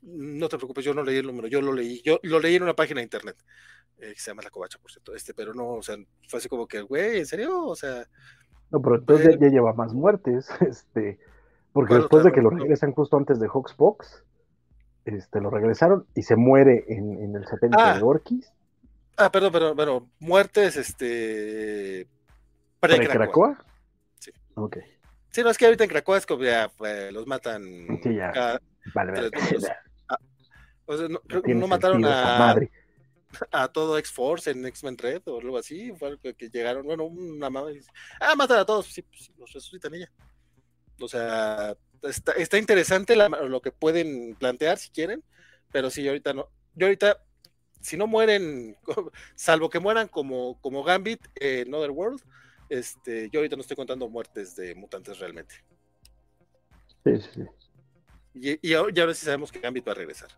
no 0.04 0.48
te 0.48 0.56
preocupes, 0.56 0.86
yo 0.86 0.94
no 0.94 1.04
leí 1.04 1.18
el 1.18 1.28
número, 1.28 1.50
yo 1.50 1.62
lo 1.62 1.74
leí, 1.74 2.02
yo 2.02 2.22
lo 2.24 2.40
leí 2.40 2.56
en 2.56 2.64
una 2.64 2.78
página 2.78 3.00
de 3.02 3.08
internet, 3.08 3.36
que 3.98 4.16
se 4.16 4.32
llama 4.32 4.44
La 4.44 4.52
Covacha, 4.52 4.80
por 4.80 4.90
cierto, 4.90 5.14
este, 5.14 5.34
pero 5.34 5.54
no, 5.54 5.68
o 5.74 5.84
sea, 5.84 5.98
fue 6.30 6.40
así 6.40 6.48
como 6.48 6.66
que, 6.66 6.80
güey, 6.80 7.18
¿en 7.18 7.26
serio? 7.26 7.66
O 7.66 7.76
sea, 7.76 8.08
no, 8.72 8.82
pero 8.82 8.96
entonces 8.96 9.38
ya, 9.40 9.48
lleva 9.48 9.74
más 9.74 9.94
muertes, 9.94 10.50
este, 10.62 11.20
porque 11.74 11.96
después 11.96 12.24
de 12.24 12.32
que 12.32 12.42
lo 12.42 12.50
regresan 12.50 12.94
justo 12.94 13.18
antes 13.18 13.40
de 13.40 13.48
Hawksbox, 13.48 14.24
este, 15.06 15.42
lo 15.42 15.50
regresaron 15.50 16.06
y 16.16 16.24
se 16.24 16.36
muere 16.36 16.86
en, 16.88 17.36
el 17.36 17.46
satélite 17.46 17.82
de 17.94 18.00
Gorkis. 18.00 18.52
Ah, 19.18 19.32
perdón, 19.32 19.52
perdón, 19.52 19.76
bueno, 19.76 20.10
muertes, 20.20 20.78
este, 20.78 22.08
pre-Cracoa. 22.80 23.58
sí. 24.20 24.32
Ok. 24.56 24.78
Sí, 25.32 25.44
no, 25.44 25.52
es 25.52 25.58
que 25.60 25.66
ahorita 25.66 25.84
en 25.84 25.90
Cracoa 25.92 26.18
es 26.18 26.26
como 26.26 26.44
ya, 26.44 26.72
pues, 26.76 27.14
los 27.14 27.28
matan. 27.28 27.62
Sí, 28.02 28.16
ya. 28.16 28.60
vale, 28.94 29.12
vale. 29.12 29.30
Ah, 30.12 30.18
o 30.88 30.98
sea, 30.98 31.08
no, 31.08 31.20
no 31.46 31.68
mataron 31.68 32.04
a... 32.04 32.40
Madre 32.40 32.72
a 33.52 33.68
todo 33.68 33.98
X-Force 33.98 34.52
en 34.52 34.66
X-Men 34.66 34.98
Red 34.98 35.22
o 35.28 35.40
algo 35.40 35.58
así, 35.58 35.92
fue 35.94 36.18
que, 36.20 36.50
llegaron, 36.50 36.86
bueno, 36.86 37.06
una 37.06 37.50
mamá 37.50 37.70
dice, 37.70 37.90
ah, 38.20 38.36
matan 38.36 38.60
a 38.60 38.66
todos, 38.66 38.88
sí, 38.88 39.02
pues 39.02 39.32
los 39.38 39.52
resucitan 39.54 39.94
ella. 39.94 40.12
O 41.00 41.08
sea, 41.08 41.76
está, 42.04 42.34
está 42.34 42.58
interesante 42.58 43.16
lo 43.16 43.62
que 43.62 43.72
pueden 43.72 44.36
plantear 44.36 44.78
si 44.78 44.90
quieren, 44.90 45.24
pero 45.72 45.90
sí, 45.90 46.08
ahorita 46.08 46.34
no, 46.34 46.50
yo 46.76 46.88
ahorita, 46.88 47.24
si 47.82 47.98
no 47.98 48.08
mueren, 48.08 48.78
salvo 49.36 49.70
que 49.70 49.80
mueran 49.80 50.08
como, 50.08 50.60
como 50.62 50.84
Gambit 50.84 51.22
en 51.36 51.74
Other 51.74 51.92
World, 51.92 52.22
este, 52.70 53.30
yo 53.32 53.40
ahorita 53.40 53.56
no 53.56 53.62
estoy 53.62 53.76
contando 53.76 54.10
muertes 54.10 54.56
de 54.56 54.76
mutantes 54.76 55.20
realmente. 55.20 55.56
Sí, 57.04 57.22
sí. 57.34 57.42
Y, 58.36 58.70
y 58.70 58.74
ahora, 58.74 58.94
ahora 59.02 59.14
sí 59.14 59.26
sabemos 59.26 59.52
que 59.52 59.60
Gambit 59.60 59.88
va 59.88 59.94
a 59.94 59.96
regresar. 59.96 60.30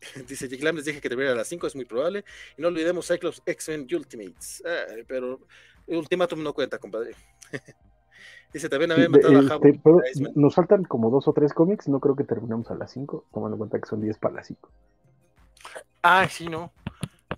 Dice 0.28 0.48
Jiglam, 0.48 0.76
les 0.76 0.84
dije 0.84 1.00
que 1.00 1.08
debería 1.08 1.32
a 1.32 1.36
las 1.36 1.48
5, 1.48 1.66
es 1.66 1.76
muy 1.76 1.84
probable. 1.84 2.24
Y 2.56 2.62
no 2.62 2.68
olvidemos 2.68 3.06
Cyclops 3.06 3.42
X-Men 3.44 3.86
Ultimates. 3.92 4.62
Ay, 4.64 5.04
pero 5.06 5.40
Ultimatum 5.86 6.42
no 6.42 6.52
cuenta, 6.52 6.78
compadre. 6.78 7.14
Dice 8.52 8.68
también 8.68 8.90
había 8.90 9.08
matado 9.08 9.38
a 9.38 9.40
este, 9.40 9.52
a 9.52 10.10
Iceman. 10.10 10.32
nos 10.34 10.54
faltan 10.56 10.82
como 10.84 11.08
dos 11.10 11.28
o 11.28 11.32
tres 11.32 11.54
cómics, 11.54 11.88
no 11.88 12.00
creo 12.00 12.16
que 12.16 12.24
terminemos 12.24 12.68
a 12.70 12.74
las 12.74 12.90
5, 12.90 13.26
tomando 13.32 13.54
en 13.54 13.58
cuenta 13.58 13.78
que 13.78 13.86
son 13.86 14.00
10 14.00 14.18
para 14.18 14.34
las 14.34 14.48
5. 14.48 14.68
Ah, 16.02 16.26
sí, 16.28 16.48
no. 16.48 16.72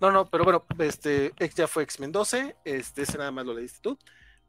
No, 0.01 0.11
no, 0.11 0.25
pero 0.25 0.43
bueno, 0.43 0.63
este 0.79 1.31
ya 1.55 1.67
fue 1.67 1.83
X-Men 1.83 2.11
12, 2.11 2.55
este, 2.65 3.03
ese 3.03 3.17
nada 3.17 3.31
más 3.31 3.45
lo 3.45 3.53
leíste 3.53 3.79
tú. 3.81 3.97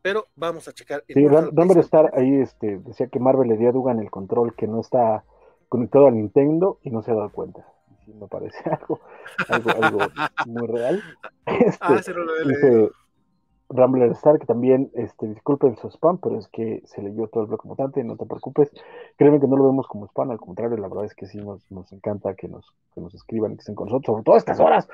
Pero 0.00 0.26
vamos 0.36 0.66
a 0.68 0.72
checar. 0.72 1.04
Sí, 1.06 1.14
X-Men. 1.18 1.78
Star 1.78 2.10
ahí 2.14 2.40
este, 2.40 2.78
decía 2.78 3.08
que 3.08 3.18
Marvel 3.18 3.48
le 3.48 3.56
dio 3.56 3.68
a 3.68 3.72
Dugan 3.72 4.00
el 4.00 4.10
control 4.10 4.54
que 4.54 4.66
no 4.66 4.80
está 4.80 5.24
conectado 5.68 6.06
a 6.06 6.10
Nintendo 6.10 6.78
y 6.82 6.90
no 6.90 7.02
se 7.02 7.10
ha 7.10 7.14
dado 7.14 7.30
cuenta. 7.30 7.66
Sí, 8.04 8.12
me 8.14 8.26
parece 8.28 8.58
algo, 8.70 9.00
algo, 9.48 9.70
algo 9.70 9.98
muy 10.46 10.66
real. 10.66 11.02
Este, 11.46 11.78
Ah, 11.80 11.96
ese 11.98 12.12
no 12.14 12.20
lo 12.20 12.48
dice. 12.48 12.90
Rambler 13.68 14.10
Star 14.12 14.38
que 14.38 14.46
también, 14.46 14.90
este, 14.94 15.26
disculpen 15.26 15.76
su 15.76 15.88
spam, 15.88 16.18
pero 16.18 16.38
es 16.38 16.48
que 16.48 16.82
se 16.84 17.02
leyó 17.02 17.28
todo 17.28 17.42
el 17.42 17.48
bloque 17.48 17.68
mutante, 17.68 18.04
no 18.04 18.16
te 18.16 18.26
preocupes. 18.26 18.70
Créeme 19.16 19.40
que 19.40 19.46
no 19.46 19.56
lo 19.56 19.66
vemos 19.66 19.86
como 19.88 20.06
spam, 20.06 20.30
al 20.30 20.38
contrario, 20.38 20.76
la 20.76 20.88
verdad 20.88 21.04
es 21.04 21.14
que 21.14 21.26
sí 21.26 21.38
nos, 21.38 21.70
nos 21.70 21.92
encanta 21.92 22.34
que 22.34 22.48
nos, 22.48 22.66
que 22.94 23.00
nos 23.00 23.14
escriban 23.14 23.52
y 23.52 23.56
que 23.56 23.60
estén 23.60 23.74
con 23.74 23.88
nosotros, 23.88 24.06
sobre 24.06 24.24
todo 24.24 24.34
a 24.34 24.38
estas 24.38 24.60
horas. 24.60 24.88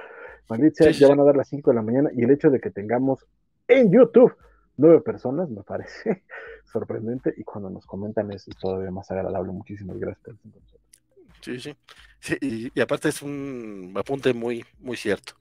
Sea, 0.73 0.93
Sí, 0.93 1.01
ya 1.01 1.09
van 1.09 1.21
a 1.21 1.25
dar 1.25 1.37
las 1.37 1.49
5 1.49 1.71
de 1.71 1.77
la 1.77 1.83
mañana 1.83 2.11
y 2.15 2.23
el 2.23 2.31
hecho 2.31 2.51
de 2.51 2.61
que 2.61 2.71
tengamos 2.71 3.27
en 3.69 3.93
YouTube 3.93 4.35
nueve 4.81 5.01
personas 5.03 5.51
me 5.51 5.63
parece 5.63 6.25
sorprendente 6.73 7.33
y 7.37 7.45
cuando 7.45 7.71
nos 7.71 7.87
comentan 7.87 8.33
es 8.33 8.47
todavía 8.61 8.91
más 8.91 9.11
agradable. 9.11 9.53
Muchísimas 9.53 9.99
gracias 9.99 10.37
por. 10.43 10.51
Sí, 11.41 11.61
sí. 11.61 11.77
Sí, 12.21 12.37
y, 12.41 12.71
y 12.79 12.81
aparte 12.83 13.09
es 13.09 13.23
un 13.23 13.95
apunte 13.97 14.35
muy, 14.35 14.65
muy 14.79 14.97
cierto. 14.97 15.35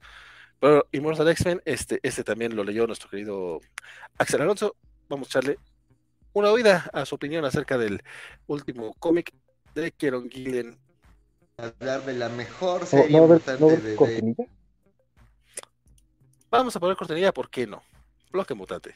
Pero 0.58 0.86
Immortal 0.92 1.28
X-Men, 1.28 1.62
este, 1.64 2.00
este 2.02 2.22
también 2.24 2.54
lo 2.54 2.64
leyó 2.64 2.86
nuestro 2.86 3.08
querido 3.08 3.60
Axel 4.18 4.42
Alonso. 4.42 4.76
Vamos 5.08 5.28
a 5.28 5.30
echarle 5.30 5.58
una 6.32 6.50
oída 6.50 6.88
a 6.92 7.04
su 7.06 7.14
opinión 7.14 7.44
acerca 7.44 7.76
del 7.78 8.02
último 8.46 8.94
cómic 8.94 9.32
de 9.74 9.92
Kieron 9.92 10.30
Gillen. 10.30 10.78
Hablar 11.56 12.04
de 12.04 12.14
la 12.14 12.28
mejor 12.28 12.80
¿No, 12.80 12.86
serie 12.86 13.10
no 13.10 13.18
no 13.18 13.24
haber 13.24 13.42
de, 13.42 13.76
de- 13.90 13.96
cortinilla? 13.96 14.44
Vamos 16.50 16.74
a 16.76 16.80
poner 16.80 16.96
cortinilla, 16.96 17.32
¿por 17.32 17.48
qué 17.50 17.66
no? 17.66 17.82
Bloque 18.30 18.54
mutante. 18.54 18.94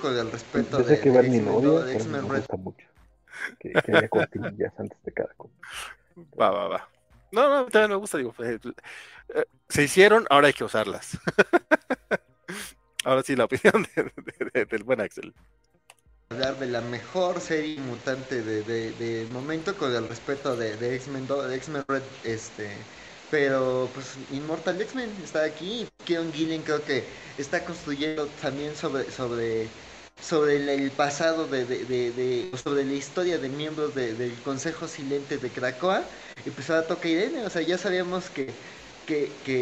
Con 0.00 0.16
el 0.18 0.30
respeto 0.30 0.78
Yo 0.78 0.84
sé 0.84 0.96
de, 0.96 1.00
que 1.00 1.10
de 1.10 1.20
X-Men 1.94 2.22
me 2.22 2.28
Red. 2.28 2.38
gusta 2.40 2.56
mucho 2.56 2.86
que, 3.60 3.72
que 3.72 3.96
haya 3.96 4.08
cortinillas 4.08 4.72
antes 4.78 5.00
de 5.04 5.12
cada 5.12 5.32
cómic. 5.34 5.54
Va, 6.38 6.50
va, 6.50 6.68
va. 6.68 6.88
No, 7.30 7.48
no, 7.48 7.66
también 7.66 7.90
me 7.90 7.96
gusta, 7.96 8.18
digo, 8.18 8.34
eh, 8.40 8.58
eh, 9.34 9.44
se 9.68 9.82
hicieron, 9.84 10.26
ahora 10.30 10.48
hay 10.48 10.52
que 10.52 10.64
usarlas. 10.64 11.18
ahora 13.04 13.22
sí, 13.22 13.36
la 13.36 13.44
opinión 13.44 13.86
de- 13.94 14.02
de- 14.04 14.50
de- 14.52 14.64
del 14.66 14.82
buen 14.82 15.00
Axel. 15.00 15.32
hablar 16.30 16.56
de 16.58 16.66
la 16.66 16.80
mejor 16.80 17.40
serie 17.40 17.78
mutante 17.80 18.42
de, 18.42 18.62
de, 18.64 18.92
del 18.92 19.30
momento 19.30 19.76
con 19.76 19.94
el 19.94 20.08
respeto 20.08 20.56
de, 20.56 20.76
de 20.76 20.96
X-Men 20.96 21.26
do- 21.26 21.42
de 21.46 21.56
X-Men 21.56 21.84
Red 21.86 22.02
este 22.24 22.70
pero 23.28 23.90
pues 23.94 24.18
Immortal 24.28 24.80
X-Men 24.80 25.20
está 25.22 25.44
aquí 25.44 25.88
Kieron 26.04 26.32
Gillen 26.32 26.62
creo 26.62 26.84
que 26.84 27.10
está 27.36 27.64
construyendo 27.64 28.30
también 28.34 28.74
sobre 28.76 29.10
sobre 29.10 29.74
sobre 30.20 30.56
el, 30.56 30.68
el 30.68 30.92
pasado 30.96 31.46
de, 31.46 31.64
de, 31.66 31.84
de- 31.84 32.12
de- 32.12 32.58
sobre 32.58 32.84
la 32.84 32.94
historia 32.94 33.38
de 33.38 33.48
miembros 33.50 33.94
de- 33.94 34.14
del 34.14 34.42
Consejo 34.42 34.88
Silente 34.88 35.38
de 35.38 35.52
Krakoa. 35.52 36.10
Y 36.44 36.50
pues 36.50 36.68
ahora 36.70 36.86
toca 36.88 37.08
Irene. 37.08 37.44
O 37.44 37.50
sea 37.50 37.62
ya 37.62 37.78
sabíamos 37.78 38.30
que 38.30 38.58
que, 39.04 39.40
que 39.42 39.52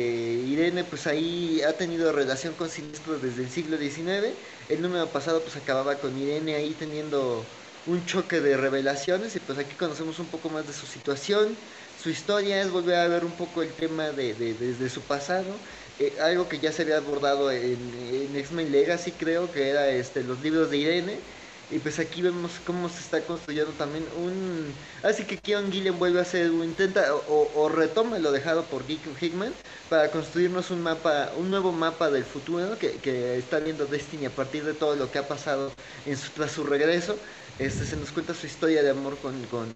Irene 0.45 0.85
pues 0.85 1.07
ahí 1.07 1.61
ha 1.63 1.77
tenido 1.77 2.11
relación 2.13 2.55
con 2.55 2.69
Sinestro 2.69 3.19
desde 3.21 3.43
el 3.45 3.51
siglo 3.51 3.79
XIX 3.79 4.39
el 4.69 4.83
número 4.83 5.13
pasado 5.13 5.45
pues 5.45 5.57
acababa 5.57 6.01
con 6.01 6.17
Irene 6.19 6.57
ahí 6.57 6.75
teniendo 6.75 7.53
un 7.85 8.05
choque 8.05 8.41
de 8.41 8.57
revelaciones. 8.57 9.37
Y 9.37 9.41
pues 9.41 9.59
aquí 9.59 9.77
conocemos 9.77 10.19
un 10.19 10.31
poco 10.31 10.51
más 10.51 10.67
de 10.67 10.73
su 10.73 10.87
situación, 10.87 11.61
su 12.07 12.11
historia 12.11 12.61
es 12.63 12.71
volver 12.71 12.95
a 12.97 13.09
ver 13.09 13.25
un 13.25 13.37
poco 13.37 13.63
el 13.63 13.75
tema 13.75 14.13
de, 14.13 14.35
de- 14.35 14.55
desde 14.55 14.89
su 14.89 15.07
pasado, 15.09 15.63
eh, 15.99 16.17
algo 16.21 16.49
que 16.49 16.61
ya 16.61 16.71
se 16.73 16.83
había 16.83 16.99
abordado 16.99 17.51
en, 17.51 17.95
en 17.95 18.37
X-Men 18.37 18.71
Legacy 18.71 19.17
creo 19.17 19.51
que 19.51 19.69
era 19.71 19.89
este 19.91 20.23
los 20.23 20.41
libros 20.41 20.71
de 20.71 20.77
Irene 20.79 21.25
y 21.69 21.81
pues 21.81 21.99
aquí 21.99 22.23
vemos 22.23 22.61
cómo 22.61 22.89
se 22.89 23.01
está 23.01 23.27
construyendo 23.27 23.75
también 23.77 24.09
un 24.13 24.79
así 25.03 25.27
que 25.27 25.41
Keon 25.43 25.73
Gillen 25.73 25.99
vuelve 25.99 26.21
a 26.21 26.23
hacer 26.23 26.53
un 26.53 26.63
intenta 26.65 27.13
o, 27.13 27.69
retoma 27.69 28.21
lo 28.21 28.31
dejado 28.31 28.69
por 28.69 28.87
Geek 28.87 29.21
Hickman 29.21 29.59
para 29.89 30.11
construirnos 30.13 30.71
un 30.71 30.81
mapa, 30.83 31.33
un 31.35 31.51
nuevo 31.51 31.73
mapa 31.73 32.11
del 32.11 32.25
futuro 32.25 32.79
que, 32.79 33.01
está 33.37 33.59
viendo 33.61 33.87
Destiny 33.87 34.27
a 34.27 34.35
partir 34.37 34.65
de 34.65 34.75
todo 34.75 34.95
lo 34.97 35.11
que 35.11 35.19
ha 35.19 35.27
pasado 35.29 35.75
en 36.05 36.17
su, 36.17 36.33
tras 36.33 36.53
su 36.53 36.63
regreso. 36.65 37.21
Este 37.59 37.85
se 37.85 37.97
nos 37.97 38.13
cuenta 38.13 38.35
su 38.35 38.47
historia 38.47 38.83
de 38.83 38.91
amor 38.91 39.19
con, 39.21 39.47
con, 39.47 39.75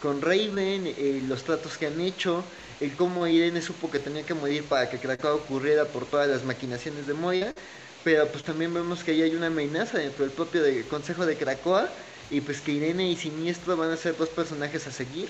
con 0.00 0.22
Raven, 0.22 0.86
eh, 0.86 1.22
los 1.26 1.44
tratos 1.44 1.78
que 1.78 1.86
han 1.86 2.00
hecho, 2.00 2.44
el 2.80 2.96
cómo 2.96 3.26
Irene 3.26 3.62
supo 3.62 3.90
que 3.90 3.98
tenía 4.00 4.24
que 4.24 4.34
morir 4.34 4.64
para 4.68 4.88
que 4.90 4.98
Krakoa 4.98 5.34
ocurriera 5.34 5.92
por 5.92 6.06
todas 6.06 6.28
las 6.28 6.44
maquinaciones 6.44 7.06
de 7.06 7.14
Moya. 7.14 7.54
Pero 8.02 8.32
pues 8.32 8.44
también 8.44 8.72
vemos 8.72 9.04
que 9.04 9.12
ahí 9.12 9.22
hay 9.22 9.34
una 9.34 9.48
amenaza 9.48 9.98
dentro 9.98 10.24
del 10.24 10.32
propio 10.34 10.62
Consejo 10.88 11.26
de 11.26 11.36
Krakoa 11.36 11.94
y 12.30 12.40
pues 12.40 12.60
que 12.62 12.72
Irene 12.72 13.10
y 13.10 13.16
Siniestro 13.16 13.76
van 13.76 13.90
a 13.90 13.96
ser 13.96 14.16
dos 14.16 14.30
personajes 14.30 14.86
a 14.86 14.92
seguir. 14.92 15.28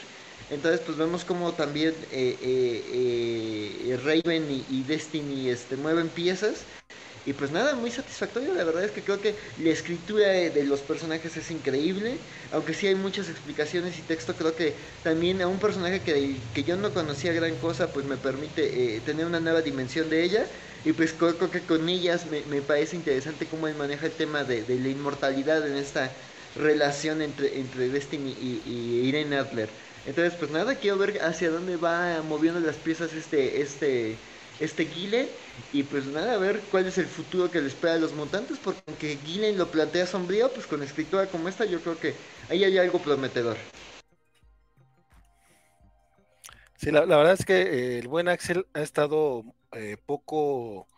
Entonces 0.49 0.81
pues 0.81 0.97
vemos 0.97 1.25
como 1.25 1.55
también 1.55 1.95
eh, 2.11 2.39
eh, 2.41 3.91
eh, 3.93 3.97
Raven 4.03 4.51
y, 4.51 4.67
y 4.69 4.83
Destiny 4.85 5.49
este, 5.49 5.77
mueven 5.77 6.11
piezas. 6.11 6.67
Y 7.23 7.35
pues 7.35 7.51
nada, 7.51 7.77
muy 7.77 7.91
satisfactorio. 7.91 8.55
La 8.55 8.65
verdad 8.65 8.83
es 8.85 8.93
que 8.93 9.05
creo 9.05 9.21
que 9.21 9.37
la 9.57 9.71
escritura 9.71 10.29
de, 10.29 10.51
de 10.51 10.65
los 10.65 10.83
personajes 10.83 11.37
es 11.37 11.51
increíble. 11.51 12.25
Aunque 12.51 12.73
sí 12.75 12.87
hay 12.87 12.95
muchas 12.95 13.29
explicaciones 13.29 13.99
y 13.99 14.05
texto, 14.07 14.37
creo 14.37 14.55
que 14.57 14.79
también 15.03 15.43
a 15.43 15.49
un 15.49 15.59
personaje 15.59 16.03
que, 16.03 16.51
que 16.53 16.65
yo 16.65 16.77
no 16.77 16.95
conocía 16.95 17.33
gran 17.35 17.59
cosa, 17.59 17.93
pues 17.93 18.07
me 18.07 18.17
permite 18.19 18.97
eh, 18.97 19.01
tener 19.03 19.27
una 19.27 19.41
nueva 19.41 19.63
dimensión 19.63 20.09
de 20.09 20.23
ella. 20.25 20.51
Y 20.83 20.93
pues 20.95 21.13
creo, 21.13 21.37
creo 21.37 21.51
que 21.51 21.67
con 21.67 21.89
ellas 21.91 22.27
me, 22.27 22.45
me 22.47 22.63
parece 22.63 22.97
interesante 22.97 23.49
cómo 23.49 23.69
él 23.69 23.75
maneja 23.75 24.07
el 24.07 24.17
tema 24.17 24.45
de, 24.45 24.65
de 24.65 24.79
la 24.79 24.89
inmortalidad 24.89 25.67
en 25.67 25.77
esta 25.77 26.17
relación 26.55 27.23
entre, 27.23 27.59
entre 27.61 27.91
Destiny 27.91 28.33
y, 28.33 28.63
y 28.65 29.09
Irene 29.09 29.37
Adler. 29.37 29.77
Entonces, 30.05 30.37
pues 30.37 30.51
nada, 30.51 30.77
quiero 30.79 30.97
ver 30.99 31.19
hacia 31.23 31.51
dónde 31.51 31.77
va 31.77 32.23
moviendo 32.23 32.61
las 32.61 32.79
piezas 32.79 33.13
este, 33.13 33.61
este, 33.63 34.25
este. 34.59 34.89
Y 35.73 35.83
pues 35.85 36.07
nada, 36.07 36.35
a 36.35 36.39
ver 36.39 36.61
cuál 36.71 36.87
es 36.87 36.99
el 36.99 37.07
futuro 37.07 37.51
que 37.51 37.61
le 37.61 37.69
espera 37.69 37.95
a 37.95 37.99
los 37.99 38.13
mutantes. 38.13 38.59
Porque 38.59 38.83
aunque 38.87 39.17
Gillen 39.25 39.59
lo 39.59 39.71
plantea 39.71 40.07
sombrío, 40.07 40.51
pues 40.53 40.67
con 40.67 40.83
escritura 40.83 41.27
como 41.27 41.49
esta, 41.49 41.65
yo 41.65 41.81
creo 41.81 41.99
que 41.99 42.15
ahí 42.49 42.65
hay 42.65 42.79
algo 42.79 42.99
prometedor. 42.99 43.57
Sí, 46.77 46.91
la, 46.91 47.05
verdad 47.05 47.35
es 47.35 47.45
que 47.45 47.61
eh, 47.61 47.99
el 47.99 48.09
buen 48.09 48.27
Axel 48.29 48.67
ha 48.73 48.81
estado 48.81 49.45
eh, 49.73 49.99
poco, 50.07 50.89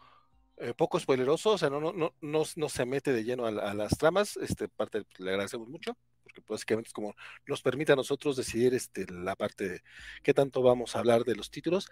eh, 0.56 0.74
poco 0.76 1.00
spoileroso, 1.00 1.50
o 1.50 1.58
sea, 1.58 1.70
no, 1.70 1.80
no, 1.80 1.92
no, 1.92 2.14
no, 2.20 2.68
se 2.68 2.86
mete 2.86 3.12
de 3.12 3.24
lleno 3.24 3.46
a, 3.46 3.48
a 3.48 3.74
las 3.74 3.98
tramas, 3.98 4.36
este 4.36 4.68
parte 4.68 5.02
le 5.18 5.30
agradecemos 5.30 5.68
mucho, 5.68 5.96
porque 6.32 6.52
básicamente 6.52 6.88
es 6.88 6.92
como 6.92 7.14
nos 7.46 7.62
permite 7.62 7.92
a 7.92 7.96
nosotros 7.96 8.36
decidir 8.36 8.74
este, 8.74 9.06
la 9.10 9.36
parte 9.36 9.68
de 9.68 9.82
qué 10.22 10.34
tanto 10.34 10.62
vamos 10.62 10.96
a 10.96 11.00
hablar 11.00 11.24
de 11.24 11.36
los 11.36 11.50
títulos. 11.50 11.88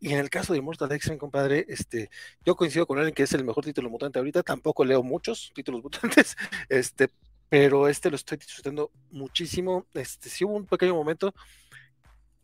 Y 0.00 0.12
en 0.12 0.18
el 0.18 0.30
caso 0.30 0.52
de 0.52 0.58
Immortal 0.60 0.92
X-Men, 0.92 1.18
compadre, 1.18 1.66
este, 1.68 2.10
yo 2.44 2.56
coincido 2.56 2.86
con 2.86 2.98
él 2.98 3.08
en 3.08 3.14
que 3.14 3.24
es 3.24 3.32
el 3.34 3.44
mejor 3.44 3.64
título 3.64 3.90
mutante 3.90 4.18
ahorita, 4.18 4.42
tampoco 4.42 4.84
leo 4.84 5.02
muchos 5.02 5.52
títulos 5.54 5.82
mutantes, 5.82 6.36
este, 6.68 7.08
pero 7.48 7.88
este 7.88 8.10
lo 8.10 8.16
estoy 8.16 8.38
disfrutando 8.38 8.90
muchísimo. 9.10 9.86
Este, 9.94 10.28
sí 10.30 10.44
hubo 10.44 10.54
un 10.54 10.66
pequeño 10.66 10.94
momento 10.94 11.34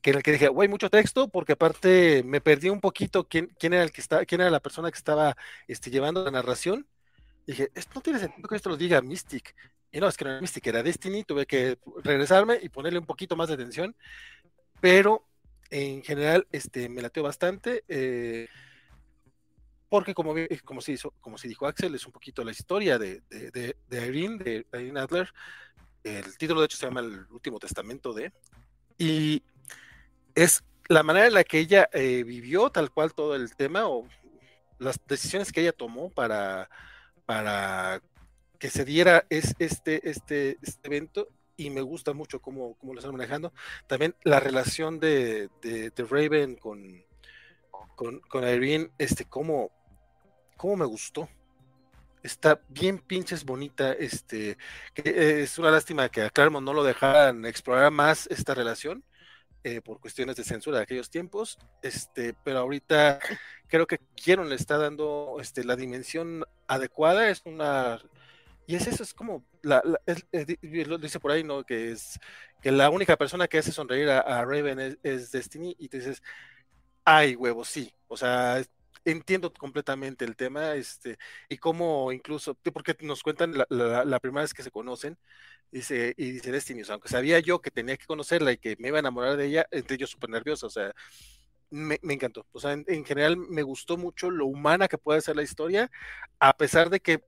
que 0.00 0.10
en 0.10 0.16
el 0.16 0.22
que 0.22 0.32
dije, 0.32 0.48
güey, 0.48 0.68
mucho 0.68 0.90
texto, 0.90 1.28
porque 1.28 1.52
aparte 1.52 2.22
me 2.24 2.40
perdí 2.40 2.68
un 2.68 2.80
poquito 2.80 3.26
quién, 3.28 3.48
quién 3.58 3.72
era 3.72 3.82
el 3.82 3.92
que 3.92 4.02
quién 4.26 4.40
era 4.40 4.50
la 4.50 4.60
persona 4.60 4.90
que 4.90 4.98
estaba 4.98 5.36
este, 5.66 5.90
llevando 5.90 6.24
la 6.24 6.30
narración. 6.30 6.86
Dije, 7.46 7.70
esto 7.74 7.92
no 7.96 8.02
tiene 8.02 8.18
sentido 8.18 8.48
que 8.48 8.56
esto 8.56 8.70
lo 8.70 8.76
diga 8.76 9.00
Mystic. 9.02 9.54
Y 9.90 10.00
no, 10.00 10.08
es 10.08 10.16
que 10.16 10.24
no 10.24 10.32
era 10.32 10.40
Mystic, 10.40 10.66
era 10.66 10.82
Destiny, 10.82 11.24
tuve 11.24 11.46
que 11.46 11.78
regresarme 12.02 12.58
y 12.62 12.68
ponerle 12.68 12.98
un 12.98 13.06
poquito 13.06 13.36
más 13.36 13.48
de 13.48 13.54
atención, 13.54 13.96
pero 14.80 15.26
en 15.70 16.02
general 16.02 16.46
este, 16.52 16.88
me 16.88 17.02
lateó 17.02 17.22
bastante. 17.22 17.84
eh, 17.88 18.48
porque 19.88 20.14
como, 20.14 20.34
como, 20.64 20.80
se 20.80 20.98
como 21.20 21.38
se 21.38 21.48
dijo 21.48 21.66
Axel, 21.66 21.94
es 21.94 22.04
un 22.04 22.12
poquito 22.12 22.44
la 22.44 22.50
historia 22.50 22.98
de, 22.98 23.22
de, 23.30 23.50
de, 23.50 23.76
de 23.88 24.06
Irene, 24.06 24.36
de 24.36 24.66
Irene 24.72 25.00
Adler, 25.00 25.32
el 26.04 26.36
título 26.36 26.60
de 26.60 26.66
hecho 26.66 26.76
se 26.76 26.86
llama 26.86 27.00
El 27.00 27.26
último 27.30 27.58
testamento 27.58 28.12
de, 28.12 28.32
y 28.98 29.42
es 30.34 30.62
la 30.88 31.02
manera 31.02 31.26
en 31.26 31.34
la 31.34 31.44
que 31.44 31.58
ella 31.58 31.88
eh, 31.92 32.22
vivió 32.24 32.70
tal 32.70 32.90
cual 32.90 33.14
todo 33.14 33.34
el 33.34 33.54
tema 33.54 33.86
o 33.88 34.06
las 34.78 35.00
decisiones 35.06 35.52
que 35.52 35.60
ella 35.60 35.72
tomó 35.72 36.10
para, 36.10 36.68
para 37.26 38.00
que 38.58 38.70
se 38.70 38.84
diera 38.84 39.24
es, 39.30 39.54
este, 39.58 40.08
este, 40.08 40.58
este 40.62 40.86
evento 40.86 41.28
y 41.56 41.70
me 41.70 41.80
gusta 41.80 42.12
mucho 42.12 42.40
cómo, 42.40 42.76
cómo, 42.78 42.94
lo 42.94 43.00
están 43.00 43.12
manejando. 43.12 43.52
También 43.86 44.14
la 44.22 44.40
relación 44.40 45.00
de, 45.00 45.48
de, 45.60 45.92
Raven 46.08 46.54
con, 46.56 47.04
con, 47.96 48.20
con, 48.20 48.48
Irene, 48.48 48.90
este, 48.98 49.24
cómo, 49.24 49.70
cómo 50.56 50.76
me 50.76 50.86
gustó. 50.86 51.28
Está 52.22 52.60
bien 52.68 52.98
pinches 52.98 53.44
bonita, 53.44 53.92
este, 53.92 54.56
que 54.94 55.42
es 55.42 55.58
una 55.58 55.70
lástima 55.70 56.08
que 56.08 56.22
a 56.22 56.30
Claremont 56.30 56.64
no 56.64 56.72
lo 56.72 56.84
dejaran 56.84 57.44
explorar 57.44 57.90
más 57.90 58.26
esta 58.28 58.54
relación, 58.54 59.04
eh, 59.64 59.80
por 59.80 60.00
cuestiones 60.00 60.36
de 60.36 60.44
censura 60.44 60.78
de 60.78 60.84
aquellos 60.84 61.10
tiempos, 61.10 61.58
este, 61.82 62.34
pero 62.44 62.60
ahorita 62.60 63.18
creo 63.66 63.88
que 63.88 63.98
Quiero 64.14 64.44
le 64.44 64.54
está 64.54 64.78
dando 64.78 65.38
este, 65.40 65.64
la 65.64 65.74
dimensión 65.74 66.44
adecuada, 66.68 67.28
es 67.28 67.42
una... 67.44 68.00
Y 68.68 68.76
es 68.76 68.86
eso, 68.86 69.02
es 69.02 69.14
como, 69.14 69.46
la, 69.62 69.82
lo 69.82 70.98
dice 70.98 71.18
por 71.18 71.30
ahí, 71.30 71.42
¿no? 71.42 71.64
Que 71.64 71.92
es 71.92 72.20
que 72.60 72.70
la 72.70 72.90
única 72.90 73.16
persona 73.16 73.48
que 73.48 73.56
hace 73.56 73.72
sonreír 73.72 74.10
a, 74.10 74.44
Raven 74.44 74.98
es, 75.02 75.32
Destiny 75.32 75.74
y 75.78 75.88
tú 75.88 75.96
dices, 75.96 76.22
ay, 77.02 77.34
huevo, 77.34 77.64
sí, 77.64 77.90
o 78.08 78.16
sea, 78.18 78.62
entiendo 79.06 79.50
completamente 79.54 80.26
el 80.26 80.36
tema, 80.36 80.74
este, 80.74 81.16
y 81.48 81.56
cómo 81.56 82.12
incluso, 82.12 82.56
porque 82.56 82.94
nos 83.00 83.22
cuentan 83.22 83.54
la, 83.56 84.04
la, 84.04 84.20
primera 84.20 84.42
vez 84.42 84.52
que 84.52 84.62
se 84.62 84.70
conocen, 84.70 85.16
Dice, 85.70 86.14
y 86.16 86.30
dice 86.32 86.50
Destiny, 86.52 86.82
aunque 86.88 87.08
sabía 87.08 87.40
yo 87.40 87.60
que 87.60 87.70
tenía 87.70 87.96
que 87.96 88.06
conocerla 88.06 88.52
y 88.52 88.58
que 88.58 88.76
me 88.78 88.88
iba 88.88 88.98
a 88.98 89.00
enamorar 89.00 89.36
de 89.36 89.46
ella, 89.46 89.66
entré 89.70 89.98
yo 89.98 90.06
súper 90.06 90.30
nervioso, 90.30 90.66
o 90.66 90.70
sea, 90.70 90.94
me, 91.70 91.98
encantó. 92.02 92.46
O 92.52 92.60
sea, 92.60 92.72
en, 92.72 93.04
general 93.04 93.36
me 93.36 93.62
gustó 93.62 93.96
mucho 93.96 94.30
lo 94.30 94.46
humana 94.46 94.88
que 94.88 94.98
puede 94.98 95.20
ser 95.20 95.36
la 95.36 95.42
historia, 95.42 95.90
a 96.38 96.56
pesar 96.56 96.90
de 96.90 97.00
que 97.00 97.22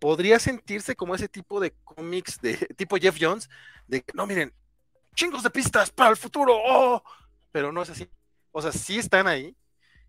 podría 0.00 0.40
sentirse 0.40 0.96
como 0.96 1.14
ese 1.14 1.28
tipo 1.28 1.60
de 1.60 1.72
cómics 1.84 2.40
de 2.40 2.54
tipo 2.76 2.96
Jeff 2.96 3.16
Jones, 3.20 3.48
de 3.86 4.02
que 4.02 4.12
no, 4.14 4.26
miren, 4.26 4.52
chingos 5.14 5.44
de 5.44 5.50
pistas 5.50 5.90
para 5.90 6.10
el 6.10 6.16
futuro, 6.16 6.54
oh", 6.56 7.02
pero 7.52 7.70
no 7.70 7.82
es 7.82 7.90
así. 7.90 8.08
O 8.50 8.60
sea, 8.60 8.72
sí 8.72 8.98
están 8.98 9.28
ahí, 9.28 9.56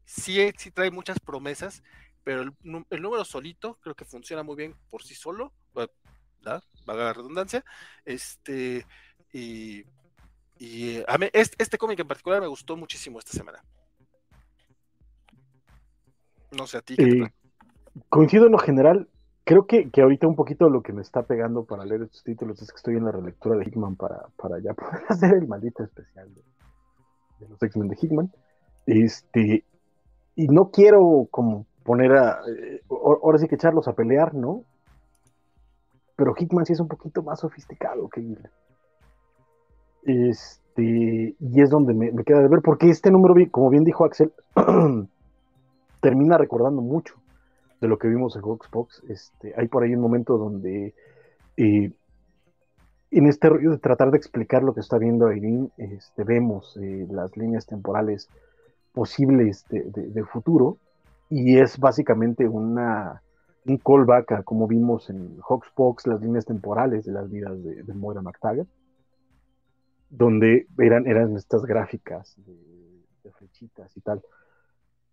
sí, 0.06 0.52
sí 0.58 0.72
trae 0.72 0.90
muchas 0.90 1.20
promesas, 1.20 1.84
pero 2.24 2.42
el, 2.42 2.54
el 2.90 3.02
número 3.02 3.26
solito 3.26 3.78
creo 3.82 3.94
que 3.94 4.06
funciona 4.06 4.42
muy 4.42 4.56
bien 4.56 4.76
por 4.90 5.04
sí 5.04 5.14
solo, 5.14 5.54
¿verdad? 5.76 6.64
Vaga 6.86 7.06
la 7.06 7.14
redundancia. 7.14 7.64
Este, 8.06 8.86
y, 9.34 9.84
y 10.58 11.04
a 11.08 11.18
mí, 11.18 11.28
este, 11.34 11.62
este 11.62 11.78
cómic 11.78 12.00
en 12.00 12.08
particular 12.08 12.42
me 12.42 12.48
gustó 12.48 12.76
muchísimo 12.78 13.20
esta 13.20 13.32
semana. 13.32 13.64
No 16.52 16.68
sé 16.68 16.78
a 16.78 16.82
ti. 16.82 16.96
Eh, 16.98 17.32
coincido 18.10 18.46
en 18.46 18.54
lo 18.54 18.58
general. 18.58 19.08
Creo 19.44 19.66
que, 19.66 19.90
que, 19.90 20.02
ahorita 20.02 20.28
un 20.28 20.36
poquito 20.36 20.70
lo 20.70 20.82
que 20.82 20.94
me 20.94 21.02
está 21.02 21.24
pegando 21.24 21.66
para 21.66 21.84
leer 21.84 22.04
estos 22.04 22.24
títulos 22.24 22.62
es 22.62 22.72
que 22.72 22.78
estoy 22.78 22.96
en 22.96 23.06
la 23.06 23.12
relectura 23.12 23.58
de 23.58 23.66
Hickman 23.66 23.96
para, 23.96 24.28
para 24.38 24.60
ya 24.60 24.74
poder 24.76 25.04
hacer 25.10 25.34
el 25.34 25.48
maldito 25.48 25.84
especial 25.84 26.34
de, 26.34 27.48
los 27.48 27.62
X-Men 27.62 27.90
de 27.90 27.98
Hickman. 28.00 28.32
Este, 28.86 29.66
y 30.36 30.48
no 30.48 30.70
quiero 30.70 31.28
como 31.32 31.66
poner 31.84 32.14
a. 32.14 32.42
Eh, 32.48 32.82
ahora 32.90 33.40
sí 33.40 33.48
que 33.48 33.56
echarlos 33.56 33.88
a 33.88 33.94
pelear, 33.94 34.34
¿no? 34.34 34.64
pero 36.22 36.36
Hickman 36.38 36.68
sí 36.68 36.74
es 36.74 36.80
un 36.80 36.88
poquito 36.88 37.24
más 37.24 37.40
sofisticado 37.40 38.08
que 38.08 38.22
Gillen. 38.22 38.52
Este, 40.04 41.36
y 41.40 41.62
es 41.62 41.70
donde 41.72 41.96
me, 41.96 42.12
queda 42.24 42.42
de 42.42 42.48
ver, 42.48 42.62
porque 42.64 42.92
este 42.92 43.10
número, 43.10 43.34
como 43.50 43.72
bien 43.72 43.84
dijo 43.84 44.06
Axel, 44.06 44.32
termina 46.00 46.38
recordando 46.38 46.84
mucho 46.84 47.16
de 47.82 47.88
lo 47.88 47.98
que 47.98 48.08
vimos 48.08 48.36
en 48.36 48.44
Hawksbox. 48.44 49.04
Este, 49.10 49.54
hay 49.58 49.68
por 49.68 49.84
ahí 49.84 49.94
un 49.94 50.02
momento 50.02 50.38
donde 50.38 50.94
eh, 51.58 51.92
en 53.12 53.28
este 53.28 53.50
rollo 53.50 53.72
de 53.72 53.78
tratar 53.80 54.12
de 54.12 54.18
explicar 54.18 54.64
lo 54.64 54.74
que 54.74 54.80
está 54.80 54.98
viendo 54.98 55.32
Irene, 55.32 55.70
este, 55.78 56.24
vemos 56.24 56.78
eh, 56.82 57.08
las 57.10 57.36
líneas 57.36 57.66
temporales 57.66 58.30
posibles 58.94 59.66
de, 59.70 60.24
futuro, 60.26 60.78
y 61.30 61.58
es 61.58 61.78
básicamente 61.78 62.48
una 62.48 63.22
un 63.66 63.78
callback 63.78 64.32
a 64.32 64.44
como 64.44 64.68
vimos 64.68 65.10
en 65.10 65.38
Hawksbox, 65.48 66.08
las 66.08 66.22
líneas 66.22 66.46
temporales 66.46 67.06
de 67.06 67.12
las 67.12 67.30
vidas 67.30 67.62
de, 67.64 67.94
Moira 67.94 68.22
McTaggart, 68.22 68.68
donde 70.10 70.68
eran, 70.80 71.08
eran 71.08 71.36
estas 71.38 71.64
gráficas 71.64 72.36
de, 72.38 73.32
flechitas 73.32 73.96
y 73.96 74.02
tal. 74.02 74.22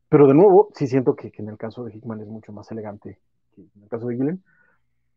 Pero 0.08 0.26
de 0.26 0.34
nuevo, 0.34 0.70
sí 0.74 0.86
siento 0.86 1.14
que, 1.14 1.32
en 1.36 1.48
el 1.48 1.58
caso 1.58 1.84
de 1.84 1.94
Hickman 1.94 2.20
es 2.20 2.28
mucho 2.28 2.52
más 2.52 2.70
elegante 2.70 3.20
que 3.54 3.62
en 3.62 3.82
el 3.82 3.88
caso 3.88 4.06
de 4.06 4.16
Gillen, 4.16 4.42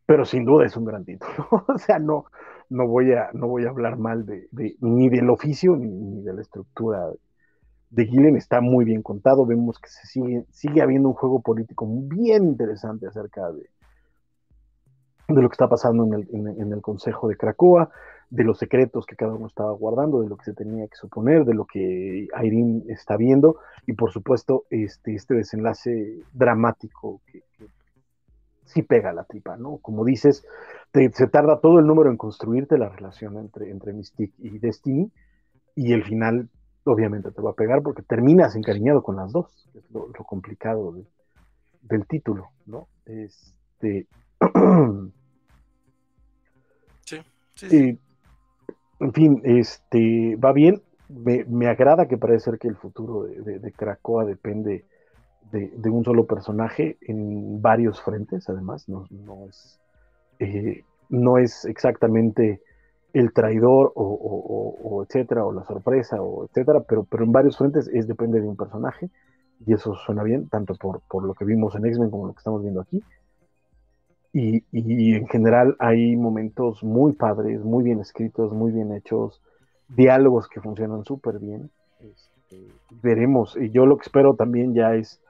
pero 0.04 0.24
sin 0.24 0.44
duda 0.44 0.66
es 0.66 0.76
un 0.76 0.84
gran 0.84 1.04
título. 1.04 1.32
o 1.68 1.78
sea, 1.78 1.98
no, 1.98 2.26
no, 2.68 2.86
voy 2.86 3.12
a, 3.12 3.30
no 3.32 3.48
voy 3.48 3.64
a 3.64 3.70
hablar 3.70 3.96
mal 3.96 4.26
de, 4.26 4.48
ni 4.80 5.08
del 5.08 5.30
oficio 5.30 5.76
ni, 5.76 6.22
de 6.22 6.34
la 6.34 6.42
estructura 6.42 7.10
de 7.90 8.06
Gillen 8.06 8.36
está 8.36 8.60
muy 8.60 8.84
bien 8.84 9.02
contado. 9.02 9.46
Vemos 9.46 9.78
que 9.78 9.88
se 9.88 10.06
sigue, 10.06 10.44
sigue 10.50 10.82
habiendo 10.82 11.08
un 11.08 11.14
juego 11.14 11.40
político 11.40 11.86
bien 11.86 12.44
interesante 12.44 13.06
acerca 13.06 13.50
de, 13.52 13.68
de 15.28 15.42
lo 15.42 15.48
que 15.48 15.54
está 15.54 15.68
pasando 15.68 16.04
en 16.04 16.14
el, 16.14 16.28
en, 16.58 16.72
el, 16.72 16.80
Consejo 16.80 17.28
de 17.28 17.36
Cracoa, 17.36 17.90
de 18.32 18.44
los 18.44 18.58
secretos 18.58 19.04
que 19.04 19.14
cada 19.14 19.34
uno 19.34 19.46
estaba 19.46 19.72
guardando, 19.72 20.22
de 20.22 20.28
lo 20.28 20.38
que 20.38 20.46
se 20.46 20.54
tenía 20.54 20.88
que 20.88 20.96
suponer, 20.96 21.44
de 21.44 21.52
lo 21.52 21.66
que 21.66 22.28
Irene 22.42 22.82
está 22.88 23.18
viendo, 23.18 23.58
y 23.86 23.92
por 23.92 24.10
supuesto 24.10 24.64
este, 24.70 25.14
este 25.14 25.34
desenlace 25.34 26.22
dramático 26.32 27.20
que, 27.26 27.42
sí 28.64 28.82
pega 28.82 29.12
la 29.12 29.24
tripa, 29.24 29.58
¿no? 29.58 29.76
Como 29.82 30.02
dices, 30.02 30.46
se 30.94 31.26
tarda 31.26 31.60
todo 31.60 31.78
el 31.78 31.86
número 31.86 32.10
en 32.10 32.16
construirte 32.16 32.78
la 32.78 32.88
relación 32.88 33.36
entre, 33.36 33.70
entre 33.70 33.92
Mystique 33.92 34.32
y 34.38 34.58
Destiny, 34.58 35.12
y 35.74 35.92
el 35.92 36.02
final 36.02 36.48
obviamente 36.84 37.32
te 37.32 37.42
va 37.42 37.50
a 37.50 37.54
pegar 37.54 37.82
porque 37.82 38.00
terminas 38.00 38.56
encariñado 38.56 39.02
con 39.02 39.16
las 39.16 39.30
dos, 39.30 39.68
es 39.74 39.84
lo, 39.90 40.10
complicado 40.24 40.94
del 41.82 42.06
título, 42.06 42.48
¿no? 42.64 42.88
Este. 43.04 44.06
sí, 47.04 47.18
sí, 47.56 47.98
en 49.02 49.12
fin, 49.12 49.40
este 49.44 50.36
va 50.36 50.52
bien. 50.52 50.80
Me, 51.08 51.68
agrada 51.68 52.06
que 52.06 52.16
parece 52.16 52.50
ser 52.50 52.58
que 52.58 52.68
el 52.68 52.76
futuro 52.76 53.24
de, 53.24 53.58
de, 53.58 53.72
depende 54.26 54.84
de, 55.50 55.90
un 55.90 56.04
solo 56.04 56.24
personaje 56.24 56.96
en 57.02 57.60
varios 57.60 58.00
frentes, 58.00 58.48
además, 58.48 58.88
no, 58.88 59.06
no 59.10 59.46
es, 59.48 59.78
eh, 60.38 60.84
no 61.10 61.36
es 61.36 61.66
exactamente 61.66 62.62
el 63.12 63.34
traidor 63.34 63.92
o, 63.94 65.04
etcétera, 65.06 65.44
o 65.44 65.52
la 65.52 65.64
sorpresa, 65.64 66.22
o 66.22 66.46
etcétera, 66.46 66.80
pero, 66.88 67.04
pero 67.04 67.24
en 67.24 67.32
varios 67.32 67.58
frentes 67.58 67.90
es 67.92 68.06
depende 68.06 68.40
de 68.40 68.48
un 68.48 68.56
personaje, 68.56 69.10
y 69.66 69.74
eso 69.74 69.94
suena 69.94 70.22
bien, 70.22 70.48
tanto 70.48 70.74
por, 70.74 71.02
por 71.10 71.24
lo 71.24 71.34
que 71.34 71.44
vimos 71.44 71.74
en 71.74 71.84
X-Men 71.84 72.10
como 72.10 72.28
lo 72.28 72.32
que 72.32 72.38
estamos 72.38 72.62
viendo 72.62 72.80
aquí. 72.80 73.02
Y, 74.32 74.64
y, 74.72 75.14
en 75.14 75.26
general 75.28 75.76
hay 75.78 76.16
momentos 76.16 76.82
muy 76.82 77.12
padres, 77.12 77.62
muy 77.62 77.84
bien 77.84 78.00
escritos, 78.00 78.52
muy 78.52 78.72
bien 78.72 78.92
hechos, 78.92 79.42
diálogos 79.88 80.48
que 80.48 80.60
funcionan 80.60 81.04
súper 81.04 81.38
bien. 81.38 81.70
Este, 82.00 82.68
veremos, 83.02 83.56
y 83.60 83.70
yo 83.70 83.84
lo 83.84 83.98
que 83.98 84.04
espero 84.04 84.34
también 84.34 84.72
ya 84.72 84.94
es 84.94 85.20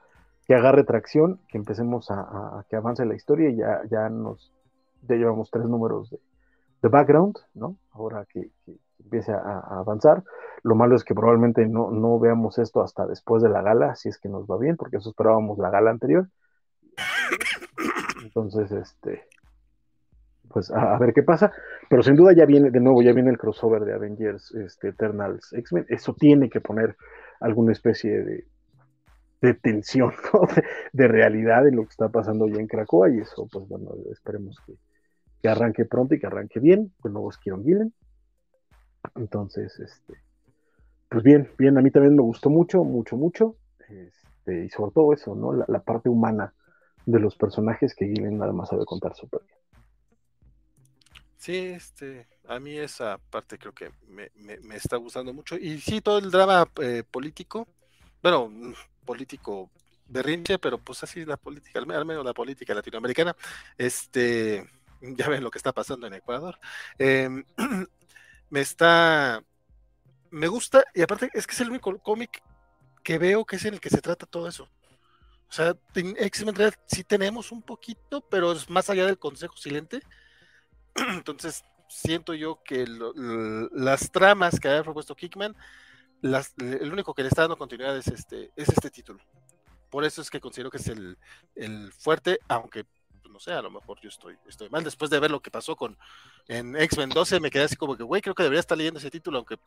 que 0.47 0.55
agarre 0.55 0.85
tracción, 0.85 1.39
que 1.49 1.57
empecemos 1.57 2.11
a, 2.11 2.21
a 2.59 2.65
que 2.69 2.77
avance 2.77 3.05
la 3.05 3.15
historia, 3.15 3.49
y 3.49 3.57
ya, 3.57 3.81
ya 3.89 4.09
nos, 4.09 4.53
ya 5.07 5.15
llevamos 5.15 5.51
tres 5.51 5.65
números 5.65 6.09
de, 6.09 6.19
de 6.83 6.89
background, 6.89 7.37
¿no? 7.55 7.77
Ahora 7.93 8.25
que, 8.25 8.51
empiece 9.03 9.31
a, 9.31 9.59
avanzar. 9.79 10.23
Lo 10.63 10.75
malo 10.75 10.95
es 10.95 11.03
que 11.03 11.15
probablemente 11.15 11.65
no, 11.65 11.91
no, 11.91 12.19
veamos 12.19 12.59
esto 12.59 12.81
hasta 12.81 13.05
después 13.05 13.41
de 13.41 13.49
la 13.49 13.61
gala, 13.61 13.95
si 13.95 14.09
es 14.09 14.17
que 14.17 14.29
nos 14.29 14.45
va 14.45 14.57
bien, 14.57 14.77
porque 14.77 14.97
eso 14.97 15.09
esperábamos 15.09 15.57
la 15.57 15.69
gala 15.69 15.91
anterior. 15.91 16.27
Entonces, 18.35 18.71
este, 18.71 19.27
pues 20.49 20.71
a, 20.71 20.97
ver 20.97 21.13
qué 21.13 21.23
pasa. 21.23 21.51
Pero 21.89 22.03
sin 22.03 22.15
duda 22.15 22.33
ya 22.33 22.45
viene, 22.45 22.71
de 22.71 22.79
nuevo, 22.79 23.01
ya 23.01 23.13
viene 23.13 23.29
el 23.29 23.37
crossover 23.37 23.83
de 23.83 23.93
Avengers 23.93 24.53
este, 24.55 24.89
Eternals 24.89 25.53
X-Men. 25.53 25.85
Eso 25.89 26.13
tiene 26.13 26.49
que 26.49 26.61
poner 26.61 26.95
alguna 27.39 27.71
especie 27.71 28.23
de, 28.23 28.47
de 29.41 29.53
tensión, 29.53 30.13
¿no? 30.33 30.47
de, 30.55 30.63
de, 30.93 31.07
realidad 31.07 31.67
en 31.67 31.75
lo 31.75 31.83
que 31.83 31.89
está 31.89 32.09
pasando 32.09 32.47
ya 32.47 32.59
en 32.59 32.67
Krakoa. 32.67 33.09
Y 33.11 33.19
eso, 33.19 33.47
pues 33.51 33.67
bueno, 33.67 33.91
esperemos 34.11 34.57
que, 34.65 34.73
que 35.41 35.49
arranque 35.49 35.85
pronto 35.85 36.15
y 36.15 36.19
que 36.19 36.27
arranque 36.27 36.59
bien. 36.59 36.91
De 37.03 37.09
nuevo 37.09 37.29
es 37.29 37.37
Kieron 37.37 37.63
Gillen. 37.63 37.93
Entonces, 39.15 39.79
este, 39.79 40.13
pues 41.09 41.23
bien, 41.23 41.49
bien, 41.57 41.77
a 41.77 41.81
mí 41.81 41.91
también 41.91 42.15
me 42.15 42.23
gustó 42.23 42.49
mucho, 42.49 42.83
mucho, 42.83 43.17
mucho. 43.17 43.55
Este, 43.89 44.65
y 44.65 44.69
sobre 44.69 44.91
todo 44.91 45.13
eso, 45.13 45.35
¿no? 45.35 45.53
La, 45.53 45.79
parte 45.81 46.09
humana 46.09 46.53
de 47.05 47.19
los 47.19 47.35
personajes 47.35 47.95
que 47.95 48.05
Gillen 48.05 48.37
nada 48.37 48.53
más 48.53 48.69
sabe 48.69 48.85
contar 48.85 49.15
súper 49.15 49.41
bien. 49.45 49.57
Sí, 51.37 51.57
este, 51.57 52.25
a 52.47 52.57
mí 52.59 52.77
esa 52.77 53.17
parte 53.17 53.57
creo 53.57 53.73
que 53.73 53.91
me, 54.07 54.31
me, 54.35 54.59
me 54.59 54.77
está 54.77 54.95
gustando 54.95 55.33
mucho. 55.33 55.57
Y 55.57 55.79
sí, 55.81 55.99
todo 55.99 56.17
el 56.19 56.31
drama 56.31 56.69
eh, 56.81 57.03
político, 57.09 57.67
bueno, 58.21 58.47
mm, 58.47 58.73
político 59.05 59.69
berrinche, 60.07 60.59
pero 60.59 60.77
pues 60.77 61.03
así 61.03 61.25
la 61.25 61.37
política, 61.37 61.79
al 61.79 62.05
menos 62.05 62.23
la 62.23 62.33
política 62.33 62.73
latinoamericana, 62.73 63.35
este, 63.77 64.65
ya 65.01 65.27
ven 65.27 65.43
lo 65.43 65.51
que 65.51 65.57
está 65.57 65.73
pasando 65.73 66.07
en 66.07 66.13
Ecuador. 66.13 66.57
Eh, 66.97 67.29
me 68.49 68.61
está, 68.61 69.43
me 70.31 70.47
gusta, 70.47 70.85
y 70.93 71.01
aparte 71.01 71.29
es 71.33 71.45
que 71.45 71.53
es 71.53 71.61
el 71.61 71.71
único 71.71 71.97
cómic 71.99 72.41
que 73.03 73.17
veo 73.17 73.43
que 73.45 73.57
es 73.57 73.65
en 73.65 73.73
el 73.73 73.81
que 73.81 73.89
se 73.89 74.01
trata 74.01 74.25
todo 74.25 74.47
eso. 74.47 74.69
O 75.53 75.55
sea, 75.55 75.75
en 75.93 76.15
X-Men 76.17 76.55
sí 76.87 77.03
tenemos 77.03 77.51
un 77.51 77.61
poquito, 77.61 78.21
pero 78.21 78.53
es 78.53 78.67
más 78.71 78.89
allá 78.89 79.05
del 79.05 79.19
consejo 79.19 79.55
silente 79.55 80.01
Entonces, 80.95 81.63
siento 81.87 82.33
yo 82.33 82.63
que 82.63 82.87
lo, 82.87 83.13
las 83.71 84.11
tramas 84.11 84.59
que 84.59 84.67
había 84.67 84.81
propuesto 84.81 85.15
Kickman, 85.15 85.55
las, 86.21 86.55
el 86.57 86.91
único 86.91 87.13
que 87.13 87.21
le 87.21 87.27
está 87.27 87.43
dando 87.43 87.55
continuidad 87.55 87.95
es 87.95 88.07
este, 88.07 88.49
es 88.55 88.67
este 88.69 88.89
título. 88.89 89.19
Por 89.91 90.03
eso 90.05 90.23
es 90.23 90.31
que 90.31 90.39
considero 90.39 90.71
que 90.71 90.77
es 90.77 90.87
el, 90.87 91.19
el 91.53 91.93
fuerte, 91.93 92.39
aunque 92.47 92.85
pues, 93.21 93.31
no 93.31 93.39
sé, 93.39 93.51
a 93.51 93.61
lo 93.61 93.69
mejor 93.69 93.99
yo 94.01 94.09
estoy, 94.09 94.35
estoy 94.47 94.71
mal. 94.71 94.83
Después 94.83 95.11
de 95.11 95.19
ver 95.19 95.29
lo 95.29 95.39
que 95.39 95.51
pasó 95.51 95.75
con 95.75 95.95
en 96.47 96.75
X-Men 96.75 97.09
12, 97.09 97.39
me 97.39 97.51
quedé 97.51 97.65
así 97.65 97.75
como 97.75 97.95
que, 97.95 98.01
güey, 98.01 98.23
creo 98.23 98.33
que 98.33 98.41
debería 98.41 98.59
estar 98.59 98.75
leyendo 98.75 98.99
ese 98.99 99.11
título, 99.11 99.37
aunque 99.37 99.59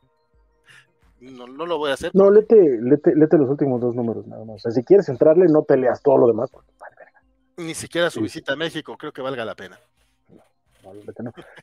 no, 1.21 1.47
no 1.47 1.65
lo 1.65 1.77
voy 1.77 1.91
a 1.91 1.93
hacer. 1.93 2.11
No, 2.13 2.29
lete, 2.29 2.79
lete, 2.81 3.15
lete, 3.15 3.37
los 3.37 3.49
últimos 3.49 3.81
dos 3.81 3.95
números 3.95 4.27
nada 4.27 4.45
más. 4.45 4.57
O 4.57 4.59
sea, 4.59 4.71
si 4.71 4.83
quieres 4.83 5.09
entrarle, 5.09 5.47
no 5.47 5.63
te 5.63 5.77
leas 5.77 6.01
todo 6.01 6.17
lo 6.17 6.27
demás. 6.27 6.49
Porque, 6.51 6.71
vale, 6.79 6.95
Ni 7.57 7.73
siquiera 7.73 8.09
su 8.09 8.19
sí. 8.19 8.23
visita 8.23 8.53
a 8.53 8.55
México, 8.55 8.97
creo 8.97 9.11
que 9.11 9.21
valga 9.21 9.45
la 9.45 9.55
pena. 9.55 9.79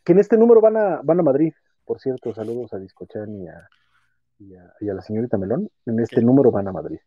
Que 0.05 0.13
en 0.13 0.19
este 0.19 0.37
número 0.37 0.61
van 0.61 0.77
a, 0.77 1.01
van 1.03 1.21
a 1.21 1.23
Madrid, 1.23 1.53
por 1.85 2.01
cierto, 2.01 2.35
saludos 2.35 2.73
a 2.75 2.79
Discochan 2.79 3.43
y 3.43 3.49
a, 3.49 3.69
y 4.39 4.55
a, 4.55 4.75
y 4.81 4.89
a 4.89 4.95
la 4.95 5.03
señorita 5.03 5.39
Melón. 5.39 5.71
En 5.87 6.01
este 6.01 6.17
¿Qué? 6.17 6.23
número 6.23 6.51
van 6.51 6.69
a 6.69 6.73
Madrid. 6.73 6.99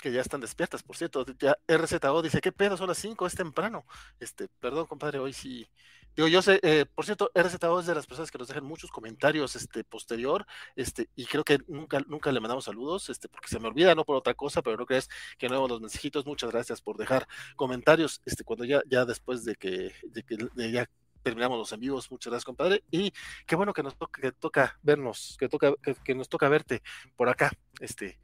Que 0.00 0.12
ya 0.12 0.20
están 0.20 0.40
despiertas, 0.40 0.82
por 0.82 0.96
cierto. 0.96 1.24
Ya 1.38 1.56
RZO 1.68 2.22
dice, 2.22 2.40
¿qué 2.40 2.52
pedo? 2.52 2.76
Son 2.76 2.88
las 2.88 2.98
5, 2.98 3.26
es 3.26 3.34
temprano. 3.34 3.84
Este, 4.18 4.48
perdón, 4.60 4.86
compadre, 4.86 5.18
hoy 5.18 5.32
sí. 5.32 5.66
Digo, 6.16 6.28
yo 6.28 6.42
sé, 6.42 6.60
eh, 6.62 6.86
por 6.86 7.04
cierto, 7.04 7.30
RZO 7.34 7.80
es 7.80 7.86
de 7.86 7.94
las 7.94 8.06
personas 8.06 8.30
que 8.30 8.38
nos 8.38 8.48
dejan 8.48 8.64
muchos 8.64 8.90
comentarios 8.90 9.56
este, 9.56 9.82
posterior, 9.82 10.46
este, 10.76 11.08
y 11.16 11.26
creo 11.26 11.44
que 11.44 11.58
nunca, 11.66 12.00
nunca 12.06 12.30
le 12.30 12.40
mandamos 12.40 12.64
saludos, 12.64 13.10
este, 13.10 13.28
porque 13.28 13.48
se 13.48 13.58
me 13.58 13.68
olvida, 13.68 13.94
no 13.94 14.04
por 14.04 14.16
otra 14.16 14.34
cosa, 14.34 14.62
pero 14.62 14.76
no 14.76 14.86
crees 14.86 15.08
que 15.38 15.48
no 15.48 15.66
los 15.66 15.80
mensajitos. 15.80 16.24
Muchas 16.26 16.50
gracias 16.50 16.80
por 16.80 16.96
dejar 16.96 17.26
comentarios, 17.56 18.20
este, 18.24 18.44
cuando 18.44 18.64
ya, 18.64 18.82
ya 18.88 19.04
después 19.04 19.44
de 19.44 19.56
que, 19.56 19.92
de 20.04 20.22
que 20.22 20.72
ya 20.72 20.88
terminamos 21.24 21.58
los 21.58 21.72
en 21.72 21.80
vivos. 21.80 22.10
Muchas 22.10 22.30
gracias, 22.30 22.44
compadre. 22.44 22.84
Y 22.90 23.12
qué 23.46 23.56
bueno 23.56 23.72
que 23.72 23.82
nos 23.82 23.96
toca, 23.96 24.20
que 24.20 24.30
toca 24.30 24.78
vernos, 24.82 25.36
que 25.40 25.48
toca, 25.48 25.72
que 26.04 26.14
nos 26.14 26.28
toca 26.28 26.48
verte 26.48 26.82
por 27.16 27.28
acá, 27.28 27.50
este, 27.80 28.20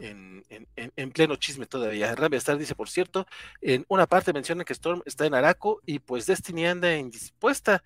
en, 0.00 0.44
en, 0.48 0.92
en, 0.96 1.10
pleno 1.10 1.36
chisme 1.36 1.66
todavía. 1.66 2.14
Star 2.32 2.58
dice, 2.58 2.74
por 2.74 2.88
cierto, 2.88 3.26
en 3.60 3.84
una 3.88 4.06
parte 4.06 4.32
menciona 4.32 4.64
que 4.64 4.72
Storm 4.72 5.02
está 5.06 5.26
en 5.26 5.34
Araco 5.34 5.80
y 5.86 5.98
pues 5.98 6.26
Destiny 6.26 6.66
anda 6.66 6.96
indispuesta, 6.96 7.82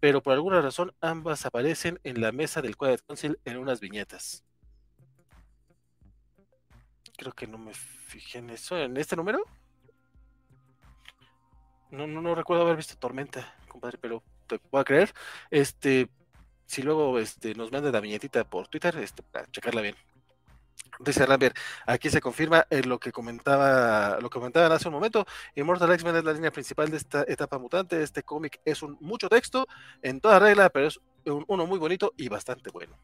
pero 0.00 0.22
por 0.22 0.32
alguna 0.32 0.60
razón 0.60 0.92
ambas 1.00 1.46
aparecen 1.46 2.00
en 2.04 2.20
la 2.20 2.32
mesa 2.32 2.62
del 2.62 2.76
Quiet 2.76 3.02
Council 3.06 3.38
en 3.44 3.56
unas 3.56 3.80
viñetas. 3.80 4.44
Creo 7.16 7.32
que 7.32 7.46
no 7.46 7.58
me 7.58 7.72
fijé 7.72 8.38
en 8.38 8.50
eso. 8.50 8.76
¿En 8.78 8.96
este 8.96 9.16
número? 9.16 9.42
No, 11.90 12.06
no, 12.06 12.20
no 12.20 12.34
recuerdo 12.34 12.64
haber 12.64 12.76
visto 12.76 12.96
Tormenta, 12.96 13.54
compadre, 13.68 13.96
pero 13.98 14.22
te 14.46 14.58
puedo 14.58 14.84
creer. 14.84 15.12
Este, 15.50 16.10
si 16.66 16.82
luego 16.82 17.18
este, 17.18 17.54
nos 17.54 17.72
manda 17.72 17.90
la 17.90 18.00
viñetita 18.00 18.44
por 18.44 18.68
Twitter, 18.68 18.96
este, 18.98 19.22
para 19.22 19.46
checarla 19.50 19.80
bien. 19.80 19.94
Dice 20.98 21.26
Rambert, 21.26 21.56
aquí 21.86 22.10
se 22.10 22.20
confirma 22.20 22.66
eh, 22.70 22.82
lo 22.82 22.98
que 22.98 23.12
comentaba, 23.12 24.18
lo 24.20 24.30
que 24.30 24.38
comentaban 24.38 24.72
hace 24.72 24.88
un 24.88 24.94
momento. 24.94 25.26
Immortal 25.54 25.92
X-Men 25.92 26.16
es 26.16 26.24
la 26.24 26.32
línea 26.32 26.50
principal 26.50 26.90
de 26.90 26.96
esta 26.96 27.24
etapa 27.28 27.58
mutante. 27.58 28.02
Este 28.02 28.22
cómic 28.22 28.60
es 28.64 28.82
un 28.82 28.96
mucho 29.00 29.28
texto 29.28 29.66
en 30.02 30.20
toda 30.20 30.38
regla, 30.38 30.70
pero 30.70 30.88
es 30.88 31.00
un, 31.26 31.44
uno 31.48 31.66
muy 31.66 31.78
bonito 31.78 32.12
y 32.16 32.28
bastante 32.28 32.70
bueno. 32.70 32.98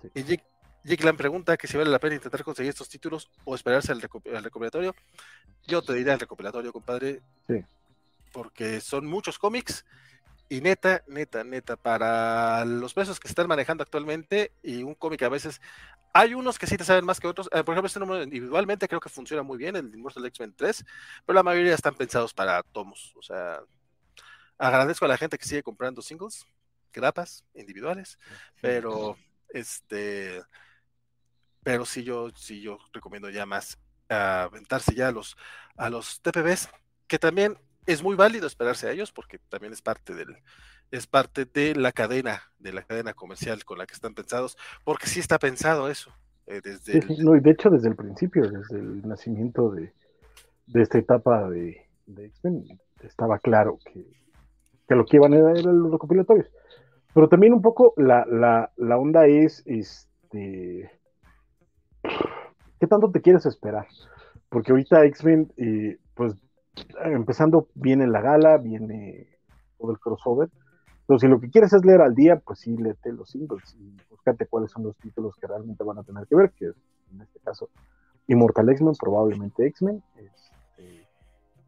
Sí. 0.00 0.08
Y 0.14 0.22
Jake, 0.24 0.44
Jake 0.84 1.04
Lam 1.04 1.16
pregunta 1.16 1.56
que 1.56 1.66
si 1.66 1.76
vale 1.76 1.90
la 1.90 1.98
pena 1.98 2.14
intentar 2.14 2.44
conseguir 2.44 2.70
estos 2.70 2.88
títulos 2.88 3.30
o 3.44 3.54
esperarse 3.54 3.90
al, 3.90 4.00
recop 4.00 4.26
al 4.34 4.44
recopilatorio. 4.44 4.94
Yo 5.66 5.82
te 5.82 5.94
diría 5.94 6.14
el 6.14 6.20
recopilatorio, 6.20 6.72
compadre. 6.72 7.22
Sí. 7.46 7.64
Porque 8.32 8.80
son 8.80 9.06
muchos 9.06 9.38
cómics 9.38 9.84
y 10.48 10.60
neta, 10.60 11.02
neta, 11.06 11.44
neta, 11.44 11.76
para 11.76 12.64
los 12.64 12.94
pesos 12.94 13.18
que 13.18 13.28
se 13.28 13.32
están 13.32 13.48
manejando 13.48 13.82
actualmente 13.82 14.52
y 14.62 14.82
un 14.82 14.94
cómic 14.94 15.22
a 15.22 15.28
veces, 15.28 15.60
hay 16.12 16.34
unos 16.34 16.58
que 16.58 16.66
sí 16.66 16.76
te 16.76 16.84
saben 16.84 17.04
más 17.04 17.18
que 17.20 17.26
otros. 17.26 17.48
Eh, 17.52 17.64
por 17.64 17.74
ejemplo, 17.74 17.86
este 17.86 18.00
número 18.00 18.22
individualmente 18.22 18.86
creo 18.88 19.00
que 19.00 19.08
funciona 19.08 19.42
muy 19.42 19.58
bien, 19.58 19.76
el 19.76 19.92
Immortal 19.94 20.26
X-Men 20.26 20.54
3, 20.56 20.84
pero 21.26 21.34
la 21.34 21.42
mayoría 21.42 21.74
están 21.74 21.94
pensados 21.94 22.34
para 22.34 22.62
tomos. 22.62 23.12
O 23.16 23.22
sea, 23.22 23.60
agradezco 24.58 25.04
a 25.04 25.08
la 25.08 25.18
gente 25.18 25.38
que 25.38 25.46
sigue 25.46 25.62
comprando 25.62 26.02
singles, 26.02 26.46
grapas, 26.92 27.44
individuales, 27.54 28.18
pero 28.60 29.16
este, 29.48 30.42
pero 31.62 31.86
sí 31.86 32.04
yo, 32.04 32.30
sí 32.36 32.60
yo 32.60 32.78
recomiendo 32.92 33.30
ya 33.30 33.46
más 33.46 33.78
aventarse 34.08 34.94
ya 34.94 35.08
a 35.08 35.12
los, 35.12 35.36
a 35.76 35.90
los 35.90 36.20
TPBs, 36.20 36.68
que 37.06 37.18
también 37.18 37.58
es 37.86 38.02
muy 38.02 38.16
válido 38.16 38.46
esperarse 38.46 38.88
a 38.88 38.92
ellos 38.92 39.12
porque 39.12 39.38
también 39.48 39.72
es 39.72 39.82
parte 39.82 40.14
del 40.14 40.36
es 40.90 41.06
parte 41.06 41.44
de 41.44 41.74
la 41.74 41.92
cadena 41.92 42.42
de 42.58 42.72
la 42.72 42.82
cadena 42.82 43.14
comercial 43.14 43.64
con 43.64 43.78
la 43.78 43.86
que 43.86 43.94
están 43.94 44.14
pensados 44.14 44.56
porque 44.84 45.06
sí 45.06 45.20
está 45.20 45.38
pensado 45.38 45.88
eso 45.88 46.12
eh, 46.46 46.60
desde 46.62 47.00
sí, 47.02 47.12
el... 47.12 47.24
no, 47.24 47.36
y 47.36 47.40
de 47.40 47.50
hecho 47.50 47.70
desde 47.70 47.88
el 47.88 47.96
principio 47.96 48.48
desde 48.48 48.78
el 48.78 49.06
nacimiento 49.06 49.70
de, 49.70 49.92
de 50.66 50.82
esta 50.82 50.98
etapa 50.98 51.48
de, 51.48 51.86
de 52.06 52.26
X-Men 52.26 52.64
estaba 53.02 53.38
claro 53.38 53.78
que, 53.84 54.06
que, 54.88 54.94
lo 54.94 55.04
que 55.04 55.16
iban 55.16 55.34
a 55.34 55.36
eran 55.36 55.82
los 55.82 55.92
recopilatorios. 55.92 56.48
Pero 57.12 57.28
también 57.28 57.52
un 57.52 57.62
poco 57.62 57.94
la, 57.96 58.24
la, 58.26 58.72
la 58.76 58.98
onda 58.98 59.26
es 59.26 59.62
este 59.66 60.90
qué 62.80 62.86
tanto 62.86 63.10
te 63.10 63.20
quieres 63.20 63.46
esperar 63.46 63.86
porque 64.48 64.72
ahorita 64.72 65.04
X-Men 65.04 65.52
eh, 65.56 65.98
pues 66.14 66.34
empezando 67.04 67.68
viene 67.74 68.06
la 68.06 68.20
gala, 68.20 68.56
viene 68.58 69.28
todo 69.78 69.92
el 69.92 69.98
crossover. 69.98 70.48
Pero 71.06 71.18
si 71.18 71.28
lo 71.28 71.38
que 71.38 71.50
quieres 71.50 71.72
es 71.72 71.84
leer 71.84 72.00
al 72.00 72.14
día, 72.14 72.36
pues 72.36 72.60
sí, 72.60 72.76
léete 72.76 73.12
los 73.12 73.30
singles 73.30 73.76
y 73.78 73.96
búscate 74.08 74.46
cuáles 74.46 74.70
son 74.70 74.84
los 74.84 74.96
títulos 74.96 75.36
que 75.36 75.46
realmente 75.46 75.84
van 75.84 75.98
a 75.98 76.02
tener 76.02 76.26
que 76.26 76.34
ver, 76.34 76.50
que 76.52 76.68
es, 76.68 76.74
en 77.12 77.20
este 77.20 77.40
caso 77.40 77.68
Immortal 78.26 78.70
X-Men, 78.70 78.94
probablemente 78.98 79.66
X-Men, 79.66 80.02
este, 80.16 81.06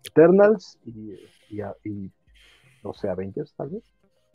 Eternals 0.05 0.79
y, 0.87 1.19
y, 1.51 2.11
no 2.83 2.95
sé, 2.95 3.11
Avengers 3.11 3.53
tal 3.55 3.69
vez, 3.69 3.85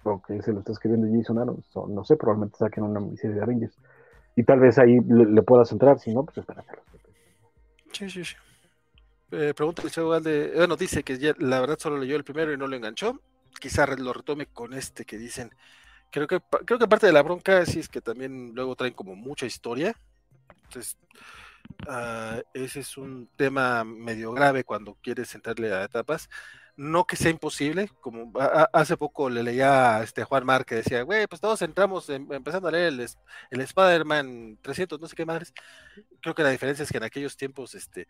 porque 0.04 0.40
se 0.44 0.54
lo 0.54 0.60
está 0.60 0.72
escribiendo 0.72 1.08
Jason 1.12 1.40
Aaron, 1.40 1.64
so, 1.64 1.88
no 1.88 2.04
sé, 2.04 2.16
probablemente 2.16 2.58
saquen 2.58 2.84
una 2.84 3.00
miniserie 3.00 3.38
de 3.38 3.42
Avengers. 3.42 3.76
Y 4.36 4.44
tal 4.44 4.60
vez 4.60 4.78
ahí 4.78 5.00
le, 5.00 5.26
le 5.26 5.42
puedas 5.42 5.72
entrar, 5.72 5.98
si 5.98 6.14
no, 6.14 6.24
pues 6.24 6.38
espérate. 6.38 6.70
Sí, 7.92 8.08
sí, 8.08 8.24
sí 8.24 8.36
eh, 9.32 9.54
pregunta 9.56 9.82
el 9.84 10.24
de, 10.24 10.52
bueno, 10.56 10.76
dice 10.76 11.04
que 11.04 11.18
ya, 11.18 11.34
la 11.38 11.62
verdad 11.62 11.80
solo 11.80 11.98
leyó 11.98 12.16
el 12.16 12.24
primero 12.24 12.54
y 12.54 12.58
no 12.58 12.68
lo 12.68 12.76
enganchó. 12.76 13.22
Quizá 13.60 13.86
lo 13.88 14.14
retome 14.14 14.48
con 14.48 14.74
este 14.74 15.06
que 15.06 15.18
dicen. 15.18 15.54
Creo 16.12 16.28
que 16.28 16.42
creo 16.66 16.80
que 16.80 16.88
parte 16.88 17.08
de 17.08 17.14
la 17.14 17.22
bronca 17.22 17.66
sí 17.66 17.80
es 17.80 17.90
que 17.90 18.02
también 18.02 18.52
luego 18.54 18.76
traen 18.76 18.94
como 18.94 19.16
mucha 19.16 19.46
historia. 19.46 19.96
Entonces, 20.64 20.98
uh, 21.88 22.42
ese 22.54 22.82
es 22.82 22.98
un 22.98 23.30
tema 23.38 23.84
medio 23.84 24.32
grave 24.34 24.64
cuando 24.64 24.96
quieres 25.02 25.34
entrarle 25.36 25.74
a 25.74 25.84
etapas. 25.84 26.30
No 26.78 27.06
que 27.06 27.16
sea 27.18 27.32
imposible, 27.32 27.90
como 28.02 28.32
a, 28.40 28.46
a, 28.46 28.64
hace 28.74 28.98
poco 28.98 29.30
le 29.30 29.44
leía 29.44 29.98
a 29.98 30.04
este 30.04 30.24
Juan 30.24 30.46
Mar 30.46 30.66
que 30.66 30.76
decía, 30.76 31.04
güey, 31.04 31.28
pues 31.28 31.42
todos 31.42 31.62
entramos 31.62 32.10
en, 32.10 32.32
empezando 32.32 32.68
a 32.70 32.72
leer 32.72 32.88
el, 32.94 33.08
el 33.52 33.62
Spider-Man 33.62 34.58
300, 34.62 35.00
no 35.00 35.08
sé 35.08 35.16
qué 35.16 35.26
madres. 35.26 35.54
Creo 36.22 36.36
que 36.36 36.44
la 36.44 36.50
diferencia 36.50 36.84
es 36.84 36.92
que 36.92 36.98
en 36.98 37.04
aquellos 37.04 37.38
tiempos, 37.38 37.76
este, 37.76 38.08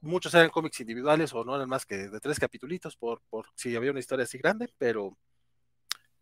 muchos 0.00 0.34
eran 0.34 0.50
cómics 0.50 0.80
individuales 0.80 1.34
o 1.34 1.44
no 1.44 1.56
eran 1.56 1.68
más 1.68 1.86
que 1.86 2.08
de 2.08 2.20
tres 2.20 2.38
capítulos 2.38 2.96
por, 2.96 3.20
por 3.30 3.46
si 3.54 3.74
había 3.76 3.90
una 3.90 4.00
historia 4.00 4.24
así 4.24 4.38
grande, 4.38 4.68
pero, 4.78 5.16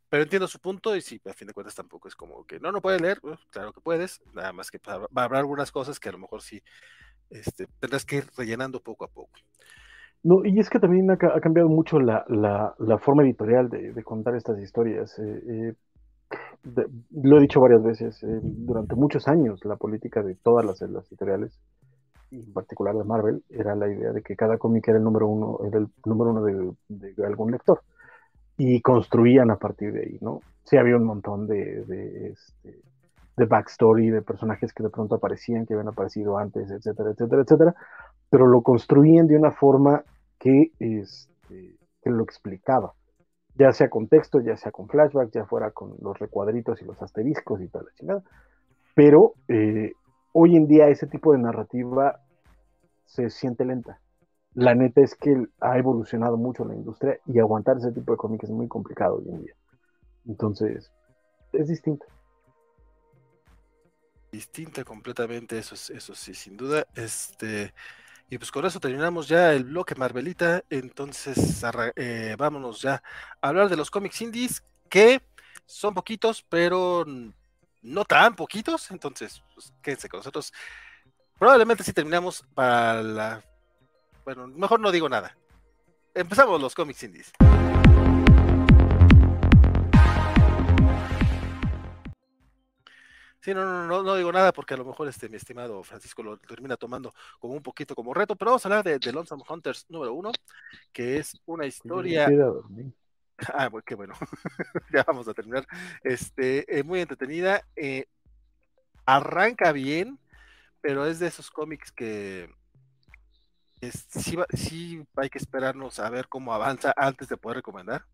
pero 0.09 0.23
entiendo 0.23 0.49
su 0.49 0.59
punto 0.59 0.97
y 0.97 1.01
sí, 1.01 1.21
a 1.27 1.33
fin 1.33 1.49
de 1.49 1.55
cuentas 1.55 1.75
tampoco 1.75 2.09
es 2.09 2.15
como 2.15 2.45
que 2.45 2.61
no, 2.61 2.73
no 2.73 2.81
puedes 2.81 3.01
leer, 3.01 3.21
claro 3.51 3.73
que 3.73 3.81
puedes, 3.81 4.21
nada 4.33 4.53
más 4.53 4.71
que 4.71 4.79
va 4.87 5.23
a 5.23 5.25
haber 5.25 5.39
algunas 5.39 5.71
cosas 5.71 6.01
que 6.01 6.09
a 6.09 6.13
lo 6.13 6.19
mejor 6.19 6.43
sí 6.43 6.63
este, 7.31 7.67
tendrás 7.79 8.05
que 8.05 8.17
ir 8.17 8.25
rellenando 8.37 8.81
poco 8.81 9.05
a 9.05 9.09
poco. 9.09 9.39
No, 10.23 10.45
y 10.45 10.59
es 10.59 10.69
que 10.69 10.81
también 10.81 11.11
ha, 11.11 11.17
cambiado 11.17 11.69
mucho 11.69 12.01
la, 12.01 12.25
la, 12.29 12.75
la 12.79 12.99
forma 12.99 13.23
editorial 13.23 13.69
de, 13.69 14.03
contar 14.03 14.35
estas 14.35 14.59
historias. 14.59 15.17
Eh, 15.19 15.43
eh, 15.47 15.75
lo 17.13 17.39
he 17.39 17.41
dicho 17.41 17.61
varias 17.61 17.83
veces, 17.83 18.23
eh, 18.25 18.41
durante 18.43 18.97
muchos 18.97 19.29
años 19.29 19.65
la 19.65 19.77
política 19.77 20.23
de 20.23 20.35
todas 20.35 20.65
las 20.65 20.83
editoriales 20.83 21.61
y 22.31 22.43
en 22.45 22.53
particular 22.53 22.97
de 22.97 23.05
Marvel, 23.05 23.43
era 23.51 23.75
la 23.75 23.89
idea 23.89 24.13
de 24.13 24.23
que 24.23 24.37
cada 24.37 24.59
cómic 24.59 24.89
era 24.89 24.99
el 24.99 25.05
número 25.05 25.29
uno, 25.29 25.59
era 25.67 25.79
el 25.79 25.89
número 26.05 26.31
uno 26.31 26.43
de, 26.43 26.73
de, 26.89 27.27
algún 27.27 27.51
lector. 27.51 27.83
y 28.57 28.81
construían 28.83 29.51
a 29.51 29.57
partir 29.57 29.93
de 29.93 30.01
ahí, 30.01 30.19
¿no? 30.21 30.41
Sí 30.65 30.77
había 30.77 30.97
un 30.97 31.05
montón 31.05 31.47
de, 31.47 31.85
de, 31.85 32.31
este, 32.31 32.81
de 33.37 33.45
backstory, 33.47 34.11
de 34.11 34.23
personajes 34.23 34.73
que 34.73 34.83
de 34.83 34.91
pronto 34.91 35.15
aparecían, 35.15 35.65
que 35.65 35.75
habían 35.75 35.89
aparecido 35.89 36.39
antes, 36.39 36.71
etcétera, 36.71 37.11
etcétera, 37.11 37.43
etcétera, 37.43 37.75
pero 38.29 38.47
lo 38.47 38.63
construían 38.63 39.27
de 39.27 39.37
una 39.37 39.53
forma 39.53 40.03
que, 40.39 40.73
este, 40.79 41.77
que 42.03 42.11
lo 42.11 42.25
explicaba, 42.25 42.95
ya 43.55 43.73
sea 43.73 43.89
con 43.89 44.09
texto, 44.09 44.41
ya 44.41 44.57
sea 44.57 44.73
con 44.73 44.89
flashback, 44.89 45.31
ya 45.33 45.47
fuera 45.47 45.71
con 45.71 45.95
los 46.01 46.19
recuadritos 46.19 46.83
y 46.83 46.85
los 46.85 47.01
asteriscos 47.01 47.61
y 47.61 47.69
tal, 47.69 47.85
la 47.87 47.93
chingada. 47.95 48.23
Pero 48.95 49.35
eh, 49.49 49.93
hoy 50.33 50.57
en 50.57 50.67
día 50.67 50.89
ese 50.89 51.07
tipo 51.07 51.33
de 51.33 51.39
narrativa 51.39 52.21
se 53.07 53.31
siente 53.31 53.65
lenta. 53.65 54.01
La 54.55 54.75
neta 54.75 55.01
es 55.01 55.15
que 55.15 55.47
ha 55.61 55.79
evolucionado 55.79 56.37
mucho 56.37 56.65
la 56.65 56.75
industria 56.75 57.19
y 57.27 57.39
aguantar 57.39 57.79
ese 57.79 57.93
tipo 57.93 58.13
de 58.13 58.19
cómics 58.19 58.45
es 58.45 58.51
muy 58.51 58.69
complicado 58.69 59.17
hoy 59.17 59.29
en 59.29 59.45
día. 59.45 59.55
Entonces, 60.27 60.91
es 61.53 61.69
distinto 61.69 62.07
distinta 64.31 64.85
completamente, 64.85 65.59
eso, 65.59 65.75
eso 65.75 66.15
sí, 66.15 66.35
sin 66.35 66.57
duda. 66.57 66.87
Este, 66.95 67.73
y 68.29 68.39
pues 68.39 68.51
con 68.51 68.65
eso 68.65 68.81
terminamos 68.81 69.29
ya 69.29 69.53
el 69.53 69.65
bloque 69.65 69.95
Marvelita. 69.95 70.65
Entonces, 70.71 71.63
eh, 71.97 72.37
vámonos 72.39 72.83
ya 72.83 73.03
a 73.41 73.49
hablar 73.49 73.69
de 73.69 73.77
los 73.77 73.91
cómics 73.91 74.21
indies, 74.23 74.63
que 74.89 75.23
son 75.67 75.95
poquitos, 75.95 76.45
pero 76.49 77.05
no 77.83 78.05
tan 78.05 78.35
poquitos. 78.35 78.91
Entonces, 78.91 79.43
pues, 79.55 79.73
quédense 79.83 80.09
con 80.09 80.19
nosotros. 80.19 80.53
Probablemente 81.39 81.85
si 81.85 81.93
terminamos 81.93 82.45
para 82.55 83.03
la. 83.03 83.45
Bueno, 84.25 84.47
mejor 84.49 84.81
no 84.81 84.91
digo 84.91 85.09
nada. 85.09 85.37
Empezamos 86.15 86.61
los 86.61 86.75
cómics 86.75 87.03
indies. 87.03 87.33
Sí, 93.41 93.55
no, 93.55 93.65
no, 93.65 93.87
no, 93.87 94.03
no 94.03 94.17
digo 94.17 94.33
nada 94.33 94.53
porque 94.53 94.75
a 94.75 94.77
lo 94.77 94.85
mejor 94.85 95.09
este 95.09 95.29
mi 95.29 95.37
estimado 95.37 95.83
Francisco 95.85 96.23
lo 96.23 96.37
termina 96.37 96.77
tomando 96.77 97.15
como 97.39 97.55
un 97.55 97.63
poquito 97.63 97.95
como 97.95 98.13
reto, 98.13 98.35
pero 98.35 98.51
vamos 98.51 98.67
a 98.67 98.69
hablar 98.69 98.85
de, 98.85 98.99
de 98.99 99.13
Lonesome 99.13 99.45
Hunters 99.49 99.87
número 99.89 100.13
uno, 100.13 100.33
que 100.93 101.19
es 101.19 101.41
una 101.47 101.65
historia. 101.65 102.29
Ah, 103.55 103.71
qué 103.85 103.95
bueno. 103.95 104.15
ya 104.93 105.05
vamos 105.05 105.29
a 105.29 105.35
terminar. 105.35 105.67
Este, 106.03 106.67
muy 106.85 107.01
entretenida. 107.01 107.63
Eh, 107.77 108.07
arranca 109.07 109.73
bien, 109.73 110.19
pero 110.81 111.07
es 111.07 111.19
de 111.19 111.29
esos 111.29 111.51
cómics 111.51 111.93
que 111.93 112.51
sí, 114.11 114.37
sí 114.55 115.07
hay 115.17 115.31
que 115.31 115.39
esperarnos 115.39 115.99
a 115.99 116.11
ver 116.11 116.29
cómo 116.29 116.53
avanza 116.53 116.93
antes 116.97 117.29
de 117.29 117.37
poder 117.37 117.59
recomendar. 117.59 118.05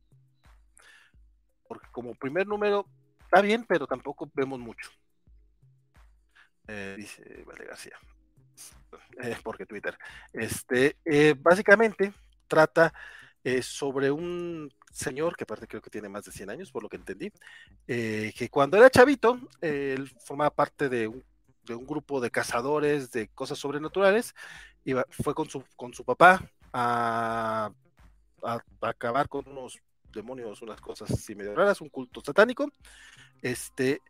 Porque 1.67 1.89
como 1.90 2.15
primer 2.15 2.47
número 2.47 2.87
está 3.23 3.40
bien, 3.40 3.65
pero 3.67 3.87
tampoco 3.87 4.31
vemos 4.35 4.60
mucho. 4.60 4.90
Eh, 6.69 6.94
dice 6.97 7.44
Vale 7.47 7.65
García. 7.65 7.99
Porque 9.42 9.67
Twitter. 9.67 9.99
Este, 10.33 10.97
eh, 11.05 11.35
básicamente 11.37 12.12
trata 12.47 12.92
sobre 13.60 14.10
un 14.10 14.71
señor 14.94 15.36
que 15.36 15.44
aparte 15.44 15.66
creo 15.66 15.82
que 15.82 15.90
tiene 15.90 16.08
más 16.08 16.24
de 16.24 16.32
100 16.32 16.50
años, 16.50 16.70
por 16.70 16.82
lo 16.82 16.88
que 16.88 16.96
entendí, 16.96 17.32
que 17.86 18.48
cuando 18.50 18.76
era 18.76 18.88
chavito, 18.88 19.38
él 19.60 20.10
formaba 20.24 20.50
parte 20.50 20.88
de 20.88 21.08
un, 21.08 21.24
grupo 21.86 22.20
de 22.20 22.30
cazadores 22.30 23.10
de 23.10 23.28
cosas 23.28 23.58
sobrenaturales, 23.58 24.34
y 24.84 24.92
fue 25.10 25.34
con 25.34 25.48
su, 25.48 25.64
con 25.76 25.92
su 25.94 26.04
papá 26.04 26.42
a, 26.72 27.70
a, 28.42 28.54
a 28.80 28.88
acabar 28.88 29.28
con 29.28 29.48
unos 29.48 29.80
demonios, 30.12 30.62
unas 30.62 30.80
cosas 30.80 31.10
así 31.10 31.34
medio 31.34 31.54
raras, 31.54 31.80
un 31.80 31.88
culto 31.88 32.22
satánico. 32.24 32.70
Este, 33.42 34.00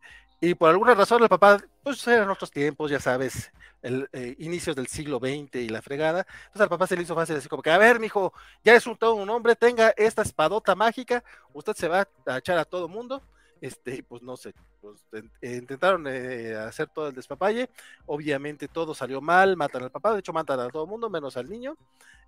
y 0.41 0.53
por 0.55 0.69
alguna 0.69 0.93
razón 0.93 1.23
el 1.23 1.29
papá, 1.29 1.57
pues 1.83 2.05
eran 2.07 2.29
otros 2.29 2.51
tiempos, 2.51 2.91
ya 2.91 2.99
sabes, 2.99 3.51
el 3.81 4.09
eh, 4.13 4.35
inicios 4.39 4.75
del 4.75 4.87
siglo 4.87 5.19
XX 5.19 5.55
y 5.55 5.69
la 5.69 5.81
fregada. 5.81 6.25
Entonces 6.27 6.61
al 6.61 6.69
papá 6.69 6.87
se 6.87 6.95
le 6.95 7.03
hizo 7.03 7.15
fácil 7.15 7.35
decir 7.35 7.49
como 7.49 7.61
que, 7.61 7.71
a 7.71 7.77
ver, 7.77 7.99
mijo, 7.99 8.33
ya 8.63 8.75
es 8.75 8.85
un 8.87 8.97
todo 8.97 9.15
un 9.15 9.29
hombre, 9.29 9.55
tenga 9.55 9.93
esta 9.95 10.23
espadota 10.23 10.75
mágica, 10.75 11.23
usted 11.53 11.73
se 11.73 11.87
va 11.87 12.07
a 12.25 12.37
echar 12.37 12.57
a 12.57 12.65
todo 12.65 12.87
mundo. 12.87 13.21
Este, 13.61 14.03
pues 14.03 14.21
no 14.21 14.35
sé, 14.35 14.53
pues, 14.81 15.03
intentaron 15.41 16.05
eh, 16.07 16.55
hacer 16.55 16.89
todo 16.89 17.07
el 17.07 17.15
despapalle, 17.15 17.69
obviamente 18.05 18.67
todo 18.67 18.93
salió 18.93 19.21
mal, 19.21 19.55
matan 19.55 19.83
al 19.83 19.91
papá, 19.91 20.13
de 20.13 20.19
hecho 20.19 20.33
matan 20.33 20.59
a 20.59 20.69
todo 20.69 20.83
el 20.83 20.89
mundo, 20.89 21.09
menos 21.09 21.37
al 21.37 21.49
niño, 21.49 21.77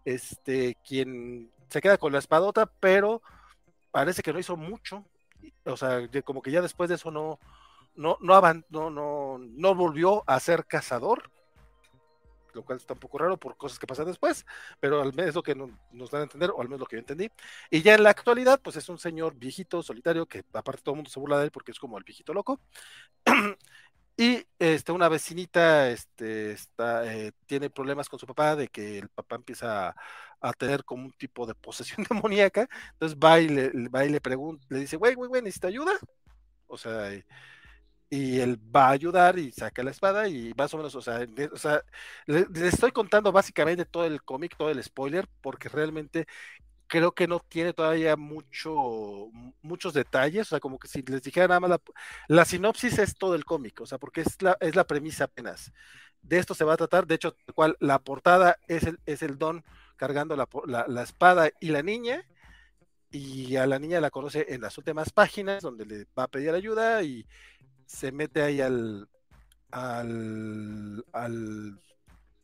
este, 0.05 0.77
quien 0.87 1.51
se 1.69 1.81
queda 1.81 1.97
con 1.97 2.13
la 2.13 2.19
espadota, 2.19 2.65
pero 2.79 3.21
parece 3.91 4.23
que 4.23 4.31
no 4.31 4.39
hizo 4.39 4.55
mucho, 4.55 5.03
o 5.65 5.75
sea, 5.75 6.09
como 6.23 6.41
que 6.41 6.49
ya 6.49 6.61
después 6.61 6.89
de 6.89 6.95
eso 6.95 7.11
no, 7.11 7.39
no, 7.97 8.17
no, 8.21 8.89
no, 8.91 9.39
no, 9.39 9.75
volvió 9.75 10.23
a 10.27 10.39
ser 10.39 10.65
cazador, 10.65 11.31
lo 12.53 12.63
cual 12.63 12.77
está 12.77 12.93
un 12.93 12.99
poco 12.99 13.17
raro 13.17 13.37
por 13.37 13.57
cosas 13.57 13.79
que 13.79 13.87
pasan 13.87 14.05
después, 14.05 14.45
pero 14.79 15.01
al 15.01 15.13
menos 15.13 15.35
lo 15.35 15.43
que 15.43 15.55
nos 15.55 16.11
dan 16.11 16.21
a 16.21 16.23
entender, 16.23 16.51
o 16.51 16.61
al 16.61 16.67
menos 16.67 16.81
lo 16.81 16.85
que 16.85 16.95
yo 16.95 16.99
entendí. 16.99 17.29
Y 17.69 17.81
ya 17.81 17.95
en 17.95 18.03
la 18.03 18.11
actualidad, 18.11 18.59
pues 18.61 18.75
es 18.75 18.87
un 18.89 18.99
señor 18.99 19.35
viejito, 19.35 19.81
solitario, 19.83 20.25
que 20.27 20.43
aparte 20.53 20.81
todo 20.83 20.93
el 20.93 20.97
mundo 20.97 21.09
se 21.09 21.19
burla 21.19 21.39
de 21.39 21.45
él 21.45 21.51
porque 21.51 21.71
es 21.71 21.79
como 21.79 21.97
el 21.97 22.03
viejito 22.03 22.33
loco. 22.33 22.59
y 24.17 24.45
este, 24.59 24.91
una 24.91 25.09
vecinita 25.09 25.89
este, 25.89 26.51
está, 26.51 27.11
eh, 27.13 27.31
tiene 27.45 27.69
problemas 27.69 28.09
con 28.09 28.19
su 28.19 28.25
papá, 28.25 28.55
de 28.55 28.67
que 28.67 28.99
el 28.99 29.09
papá 29.09 29.35
empieza 29.35 29.95
a, 30.41 30.53
tener 30.53 30.83
como 30.85 31.05
un 31.05 31.11
tipo 31.13 31.45
de 31.45 31.55
posesión 31.55 32.05
demoníaca. 32.09 32.67
Entonces 32.93 33.17
va 33.17 33.39
y 33.39 33.49
le, 33.49 33.71
va 33.89 34.05
y 34.05 34.09
le 34.09 34.21
pregunta, 34.21 34.65
le 34.69 34.79
dice, 34.79 34.97
güey, 34.97 35.15
güey, 35.15 35.29
güey, 35.29 35.41
¿necesita 35.41 35.67
ayuda? 35.67 35.93
O 36.67 36.77
sea, 36.77 37.11
y 38.09 38.39
él 38.39 38.57
va 38.73 38.87
a 38.87 38.91
ayudar 38.91 39.37
y 39.37 39.51
saca 39.51 39.83
la 39.83 39.91
espada 39.91 40.27
y 40.27 40.53
más 40.57 40.73
o 40.73 40.77
menos, 40.77 40.95
o 40.95 41.01
sea, 41.01 41.27
o 41.51 41.57
sea 41.57 41.83
le, 42.25 42.45
estoy 42.67 42.91
contando 42.91 43.31
básicamente 43.31 43.85
todo 43.85 44.05
el 44.05 44.23
cómic, 44.23 44.55
todo 44.57 44.69
el 44.69 44.83
spoiler, 44.83 45.27
porque 45.41 45.69
realmente 45.69 46.27
creo 46.87 47.13
que 47.13 47.27
no 47.27 47.39
tiene 47.39 47.73
todavía 47.73 48.15
mucho, 48.15 49.29
muchos 49.61 49.93
detalles, 49.93 50.47
o 50.47 50.49
sea, 50.51 50.59
como 50.59 50.79
que 50.79 50.87
si 50.87 51.01
les 51.03 51.21
dijera 51.21 51.47
nada 51.47 51.59
más 51.59 51.69
la, 51.71 51.81
la 52.29 52.45
sinopsis 52.45 52.97
es 52.99 53.15
todo 53.17 53.35
el 53.35 53.45
cómic, 53.45 53.81
o 53.81 53.85
sea, 53.85 53.97
porque 53.97 54.21
es 54.21 54.41
la, 54.41 54.57
es 54.61 54.75
la 54.75 54.85
premisa 54.87 55.25
apenas. 55.25 55.73
De 56.21 56.39
esto 56.39 56.53
se 56.55 56.63
va 56.65 56.73
a 56.73 56.77
tratar, 56.77 57.07
de 57.07 57.15
hecho, 57.15 57.35
cual 57.55 57.77
la 57.79 57.99
portada 57.99 58.57
es 58.67 58.83
el, 58.83 58.99
es 59.05 59.21
el 59.21 59.37
don 59.37 59.63
cargando 59.97 60.35
la, 60.35 60.47
la, 60.65 60.85
la 60.87 61.03
espada 61.03 61.49
y 61.59 61.69
la 61.69 61.83
niña, 61.83 62.25
y 63.11 63.55
a 63.55 63.65
la 63.67 63.79
niña 63.79 64.01
la 64.01 64.11
conoce 64.11 64.45
en 64.49 64.61
las 64.61 64.77
últimas 64.77 65.11
páginas 65.11 65.63
donde 65.63 65.85
le 65.85 66.05
va 66.17 66.23
a 66.23 66.27
pedir 66.27 66.51
ayuda 66.51 67.03
y 67.03 67.25
se 67.87 68.11
mete 68.11 68.43
ahí 68.43 68.61
al, 68.61 69.09
al, 69.71 71.03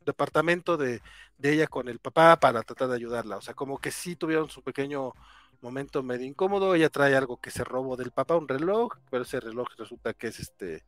departamento 0.05 0.77
de, 0.77 1.01
ella 1.41 1.67
con 1.67 1.87
el 1.89 1.99
papá 1.99 2.39
para 2.39 2.63
tratar 2.63 2.89
de 2.89 2.95
ayudarla. 2.95 3.37
O 3.37 3.41
sea, 3.41 3.53
como 3.53 3.77
que 3.77 3.91
sí 3.91 4.15
tuvieron 4.15 4.49
su 4.49 4.63
pequeño 4.63 5.13
momento 5.61 6.01
medio 6.01 6.25
incómodo. 6.25 6.73
Ella 6.73 6.89
trae 6.89 7.15
algo 7.15 7.37
que 7.37 7.51
se 7.51 7.63
robó 7.63 7.95
del 7.97 8.11
papá, 8.11 8.37
un 8.37 8.47
reloj, 8.47 8.93
pero 9.11 9.23
ese 9.23 9.39
reloj 9.39 9.67
resulta 9.77 10.13
que 10.13 10.27
es 10.27 10.39
este, 10.39 10.83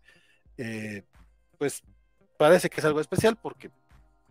eh, 0.57 1.03
pues 1.57 1.83
parece 2.37 2.69
que 2.69 2.79
es 2.79 2.85
algo 2.85 3.01
especial 3.01 3.37
porque 3.37 3.71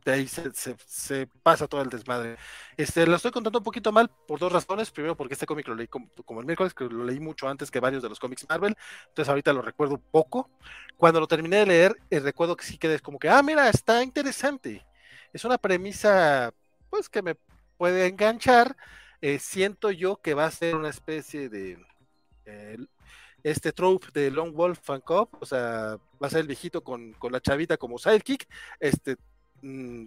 de 0.04 0.12
ahí 0.12 0.28
se, 0.28 1.26
pasa 1.42 1.66
todo 1.66 1.80
el 1.80 1.88
desmadre. 1.88 2.36
Este, 2.76 3.06
lo 3.06 3.16
estoy 3.16 3.30
contando 3.30 3.58
un 3.58 3.64
poquito 3.64 3.90
mal 3.90 4.10
por 4.26 4.38
dos 4.38 4.52
razones. 4.52 4.90
Primero, 4.90 5.16
porque 5.16 5.34
este 5.34 5.46
cómic 5.46 5.66
lo 5.66 5.74
leí 5.74 5.88
como, 5.88 6.40
el 6.40 6.46
miércoles, 6.46 6.74
que 6.74 6.84
lo 6.84 7.04
leí 7.04 7.20
mucho 7.20 7.48
antes 7.48 7.70
que 7.70 7.80
varios 7.80 8.02
de 8.02 8.10
los 8.10 8.18
cómics 8.18 8.46
Marvel. 8.48 8.76
Entonces, 9.08 9.30
ahorita 9.30 9.52
lo 9.54 9.62
recuerdo 9.62 9.98
poco. 9.98 10.50
Cuando 10.98 11.20
lo 11.20 11.26
terminé 11.26 11.58
de 11.58 11.66
leer, 11.66 11.96
eh, 12.10 12.20
recuerdo 12.20 12.56
que 12.56 12.66
sí 12.66 12.76
quedé 12.76 13.00
como 13.00 13.18
que, 13.18 13.30
ah, 13.30 13.42
mira, 13.42 13.68
está 13.70 14.02
interesante. 14.02 14.84
Es 15.32 15.44
una 15.44 15.56
premisa, 15.56 16.52
pues, 16.90 17.08
que 17.08 17.22
me 17.22 17.36
puede 17.78 18.06
enganchar. 18.06 18.76
Eh, 19.22 19.38
siento 19.38 19.90
yo 19.90 20.16
que 20.20 20.34
va 20.34 20.44
a 20.46 20.50
ser 20.50 20.76
una 20.76 20.90
especie 20.90 21.48
de. 21.48 21.78
Eh, 22.44 22.76
este 23.42 23.72
trope 23.72 24.08
de 24.14 24.30
Long 24.30 24.54
Wolf 24.54 24.88
and 24.90 25.02
Cop, 25.02 25.34
o 25.40 25.46
sea, 25.46 25.98
va 26.22 26.26
a 26.26 26.30
ser 26.30 26.40
el 26.40 26.46
viejito 26.46 26.82
con, 26.82 27.12
con 27.14 27.30
la 27.30 27.40
chavita 27.40 27.76
como 27.76 27.98
sidekick, 27.98 28.48
este, 28.80 29.16
Mm, 29.62 30.06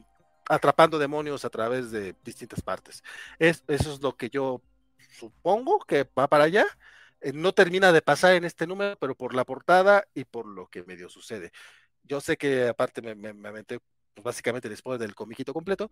atrapando 0.49 0.97
demonios 0.97 1.45
a 1.45 1.49
través 1.49 1.91
de 1.91 2.15
distintas 2.23 2.61
partes. 2.61 3.03
Es, 3.39 3.63
eso 3.67 3.93
es 3.93 4.01
lo 4.01 4.15
que 4.15 4.29
yo 4.29 4.61
supongo 5.17 5.79
que 5.79 6.07
va 6.17 6.27
para 6.27 6.45
allá. 6.45 6.65
Eh, 7.21 7.33
no 7.33 7.53
termina 7.53 7.91
de 7.91 8.01
pasar 8.01 8.33
en 8.33 8.45
este 8.45 8.67
número, 8.67 8.97
pero 8.99 9.15
por 9.15 9.33
la 9.33 9.43
portada 9.45 10.05
y 10.13 10.25
por 10.25 10.45
lo 10.45 10.67
que 10.67 10.83
medio 10.83 11.09
sucede. 11.09 11.51
Yo 12.03 12.21
sé 12.21 12.37
que 12.37 12.67
aparte 12.69 13.01
me, 13.01 13.15
me, 13.15 13.47
aventé 13.47 13.79
pues, 14.13 14.23
básicamente 14.23 14.69
después 14.69 14.99
del 14.99 15.15
comiquito 15.15 15.53
completo, 15.53 15.91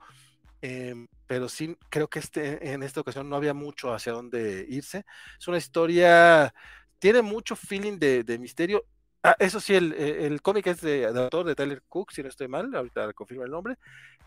em, 0.62 1.08
pero 1.28 1.50
sí 1.50 1.78
creo 1.90 2.08
que 2.10 2.20
este, 2.20 2.72
en 2.74 2.84
esta 2.84 3.02
ocasión 3.02 3.30
no 3.30 3.36
había 3.36 3.54
mucho 3.54 3.94
hacia 3.94 4.14
dónde 4.14 4.66
irse. 4.70 5.06
Es 5.40 5.48
una 5.48 5.58
historia, 5.58 6.54
tiene 7.00 7.22
mucho 7.22 7.56
feeling 7.56 7.98
de, 8.00 8.24
de 8.24 8.40
misterio 8.40 8.86
Ah, 9.28 9.36
eso 9.40 9.60
sí, 9.60 9.74
el, 9.74 9.92
eh, 9.94 10.28
el 10.28 10.40
cómic 10.44 10.68
es 10.68 10.82
de, 10.82 11.08
autor 11.08 11.48
de 11.48 11.56
Tyler 11.56 11.82
Cook, 11.90 12.12
si 12.12 12.22
no 12.22 12.30
estoy 12.30 12.48
mal, 12.48 12.76
ahorita 12.76 13.12
confirmo 13.14 13.44
el 13.44 13.50
nombre. 13.50 13.76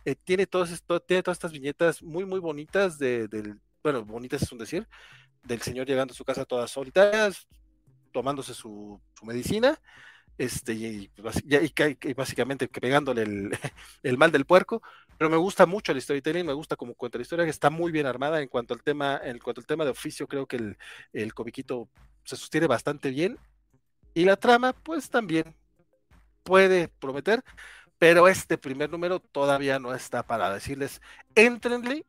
Eh, 0.04 0.16
tiene, 0.16 0.44
todos 0.44 0.72
esto, 0.72 0.98
tiene 0.98 1.22
todas 1.22 1.36
estas 1.36 1.52
viñetas 1.52 2.02
muy, 2.02 2.24
muy 2.24 2.40
bonitas 2.40 2.98
de, 2.98 3.28
bueno, 3.80 4.04
bonitas 4.04 4.42
es 4.42 4.50
un 4.50 4.58
decir, 4.58 4.88
del 5.44 5.62
señor 5.62 5.86
llegando 5.86 6.10
a 6.12 6.16
su 6.16 6.24
casa 6.24 6.44
todas 6.44 6.72
solitarias, 6.72 7.46
tomándose 8.10 8.54
su, 8.54 9.00
su 9.16 9.24
medicina, 9.24 9.80
este, 10.36 10.72
y, 10.72 11.08
y, 11.16 12.14
básicamente 12.14 12.66
pegándole 12.66 13.22
el, 13.22 13.50
el, 14.02 14.18
mal 14.18 14.32
del 14.32 14.46
puerco, 14.46 14.82
pero 15.16 15.30
me 15.30 15.36
gusta 15.36 15.64
mucho 15.64 15.92
el 15.92 16.02
storytelling, 16.02 16.44
me 16.44 16.54
gusta 16.54 16.74
como 16.74 16.94
cuenta 16.94 17.18
la 17.18 17.22
historia, 17.22 17.44
que 17.44 17.52
está 17.52 17.70
muy 17.70 17.92
bien 17.92 18.06
armada 18.06 18.42
en 18.42 18.48
cuanto 18.48 18.74
al 18.74 18.82
tema, 18.82 19.20
en 19.22 19.38
cuanto 19.38 19.60
al 19.60 19.66
tema 19.66 19.84
de 19.84 19.92
oficio, 19.92 20.26
creo 20.26 20.46
que 20.46 20.56
el, 20.56 20.76
el 21.12 21.34
comiquito 21.34 21.88
se 22.24 22.34
sostiene 22.34 22.66
bastante 22.66 23.10
bien, 23.10 23.38
y 24.18 24.24
la 24.24 24.34
trama, 24.34 24.72
pues 24.72 25.08
también 25.08 25.54
puede 26.42 26.88
prometer, 26.88 27.44
pero 27.98 28.26
este 28.26 28.58
primer 28.58 28.90
número 28.90 29.20
todavía 29.20 29.78
no 29.78 29.94
está 29.94 30.26
para 30.26 30.52
decirles, 30.52 31.00
entrenle, 31.36 32.04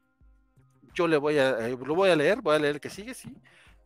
yo 0.95 1.07
le 1.07 1.17
voy 1.17 1.37
a, 1.37 1.67
eh, 1.67 1.77
lo 1.79 1.93
voy 1.93 2.09
a 2.09 2.15
leer, 2.15 2.41
voy 2.41 2.55
a 2.55 2.59
leer 2.59 2.75
el 2.75 2.81
que 2.81 2.89
sigue, 2.89 3.13
sí, 3.13 3.31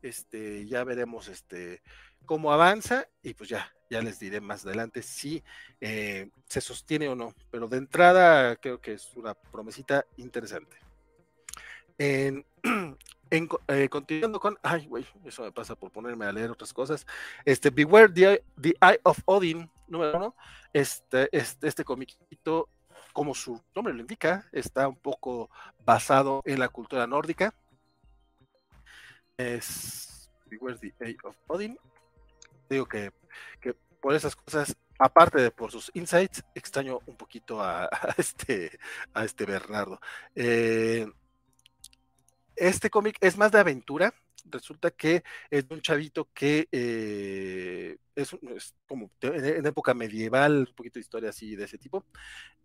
este, 0.01 0.65
ya 0.67 0.85
veremos 0.85 1.27
este, 1.27 1.81
cómo 2.25 2.53
avanza 2.53 3.09
y 3.21 3.33
pues 3.33 3.49
ya, 3.49 3.69
ya 3.89 4.01
les 4.01 4.19
diré 4.19 4.39
más 4.39 4.65
adelante 4.65 5.01
si 5.01 5.43
eh, 5.81 6.29
se 6.47 6.61
sostiene 6.61 7.09
o 7.09 7.15
no, 7.15 7.35
pero 7.51 7.67
de 7.67 7.75
entrada 7.75 8.55
creo 8.55 8.79
que 8.79 8.93
es 8.93 9.13
una 9.17 9.33
promesita 9.33 10.05
interesante. 10.15 10.77
En, 11.97 12.45
eh, 13.67 13.89
continuando 13.89 14.39
con, 14.39 14.57
ay, 14.61 14.85
güey, 14.85 15.05
eso 15.25 15.43
me 15.43 15.51
pasa 15.51 15.75
por 15.75 15.91
ponerme 15.91 16.25
a 16.25 16.31
leer 16.31 16.51
otras 16.51 16.71
cosas. 16.71 17.05
Este, 17.45 17.71
Beware 17.71 18.09
the, 18.09 18.43
the 18.61 18.75
Eye 18.79 18.99
of 19.03 19.19
Odin, 19.25 19.69
número 19.87 20.17
uno. 20.17 20.35
Este, 20.71 21.29
este, 21.31 21.67
este 21.67 21.83
comiquito, 21.83 22.69
como 23.11 23.33
su 23.33 23.59
nombre 23.75 23.93
lo 23.93 24.01
indica, 24.01 24.47
está 24.51 24.87
un 24.87 24.97
poco 24.97 25.49
basado 25.83 26.41
en 26.45 26.59
la 26.59 26.69
cultura 26.69 27.07
nórdica. 27.07 27.55
Es 29.37 30.29
Beware 30.45 30.77
the 30.77 30.93
Eye 30.99 31.17
of 31.23 31.35
Odin. 31.47 31.77
Digo 32.69 32.85
que, 32.85 33.11
que 33.59 33.73
por 33.99 34.13
esas 34.13 34.35
cosas 34.35 34.75
aparte 34.99 35.41
de 35.41 35.51
por 35.51 35.71
sus 35.71 35.91
insights, 35.95 36.43
extraño 36.55 36.99
un 37.07 37.17
poquito 37.17 37.61
a, 37.61 37.89
este, 38.17 38.79
a 39.13 39.25
este 39.25 39.45
Bernardo. 39.45 39.99
Eh, 40.35 41.07
este 42.55 42.89
cómic 42.89 43.17
es 43.21 43.37
más 43.37 43.51
de 43.51 43.59
aventura. 43.59 44.13
Resulta 44.45 44.91
que 44.91 45.23
es 45.49 45.65
un 45.69 45.81
chavito 45.81 46.29
que 46.33 46.67
eh, 46.71 47.97
es, 48.15 48.35
como 48.87 49.09
en 49.21 49.65
época 49.65 49.93
medieval, 49.93 50.67
un 50.69 50.75
poquito 50.75 50.95
de 50.95 51.01
historia 51.01 51.29
así 51.29 51.55
de 51.55 51.65
ese 51.65 51.77
tipo. 51.77 52.05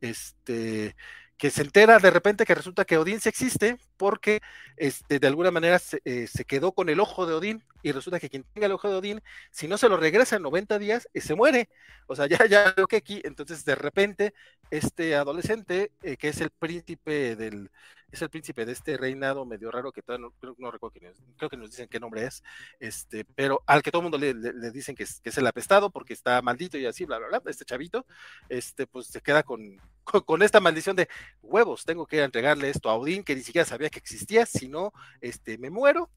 Este 0.01 0.97
que 1.38 1.51
se 1.51 1.62
entera 1.62 1.99
de 2.01 2.10
repente 2.10 2.44
que 2.44 2.54
resulta 2.54 2.85
que 2.85 2.99
Odín 2.99 3.21
sí 3.21 3.28
existe 3.28 3.78
porque 3.97 4.40
este, 4.76 5.21
de 5.21 5.26
alguna 5.28 5.53
manera 5.53 5.78
se, 5.78 6.03
eh, 6.04 6.26
quedó 6.47 6.72
con 6.72 6.88
el 6.88 6.99
ojo 6.99 7.26
de 7.26 7.35
Odín 7.35 7.65
y 7.81 7.92
resulta 7.92 8.19
que 8.19 8.28
quien 8.28 8.42
tenga 8.42 8.67
el 8.67 8.72
ojo 8.72 8.88
de 8.88 8.97
Odín, 8.97 9.22
si 9.53 9.69
no 9.69 9.78
se 9.78 9.88
lo 9.88 9.97
regresa 9.97 10.37
en 10.37 10.42
90 10.42 10.81
días, 10.81 11.08
eh, 11.15 11.21
se 11.21 11.37
muere. 11.37 11.71
O 12.08 12.17
sea, 12.17 12.26
ya, 12.44 12.44
ya 12.47 12.74
veo 12.76 12.88
que 12.88 12.97
aquí, 12.97 13.21
entonces 13.24 13.65
de 13.65 13.76
repente 13.76 14.35
este 14.71 15.15
adolescente, 15.15 15.92
que 16.01 16.28
es 16.28 16.40
el 16.40 16.51
príncipe 16.51 17.37
del, 17.37 17.71
es 18.10 18.22
el 18.22 18.30
príncipe 18.30 18.64
de 18.64 18.72
este 18.72 18.96
reinado 18.96 19.44
medio 19.44 19.70
raro 19.70 19.92
que 19.92 20.02
todavía 20.02 20.28
no, 20.28 20.54
no 20.58 20.70
recuerdo 20.70 20.92
quién 20.98 21.10
es, 21.10 21.18
creo 21.36 21.50
que 21.50 21.56
nos 21.56 21.70
dicen 21.70 21.88
qué 21.88 22.00
nombre 22.00 22.24
es, 22.24 22.42
este, 22.80 23.24
pero 23.34 23.62
al 23.66 23.82
que 23.82 23.90
todo 23.90 24.00
el 24.00 24.04
mundo 24.04 24.18
le, 24.18 24.34
le, 24.34 24.70
dicen 24.70 24.94
que 24.94 25.02
es, 25.02 25.20
que 25.20 25.28
es, 25.28 25.38
el 25.38 25.46
apestado 25.46 25.90
porque 25.90 26.14
está 26.14 26.40
maldito 26.42 26.78
y 26.78 26.86
así, 26.86 27.04
bla, 27.04 27.18
bla, 27.18 27.28
bla, 27.28 27.42
este 27.46 27.64
chavito, 27.64 28.06
este, 28.48 28.86
pues 28.86 29.08
se 29.08 29.20
queda 29.20 29.42
con, 29.42 29.60
con, 30.04 30.22
con, 30.22 30.42
esta 30.42 30.60
maldición 30.60 30.96
de 30.96 31.08
huevos, 31.42 31.84
tengo 31.84 32.06
que 32.06 32.22
entregarle 32.22 32.70
esto 32.70 32.88
a 32.88 32.96
Odín, 32.96 33.24
que 33.24 33.36
ni 33.36 33.42
siquiera 33.42 33.66
sabía 33.66 33.90
que 33.90 33.98
existía, 33.98 34.46
si 34.46 34.68
no, 34.68 34.92
este, 35.20 35.58
me 35.58 35.70
muero. 35.70 36.10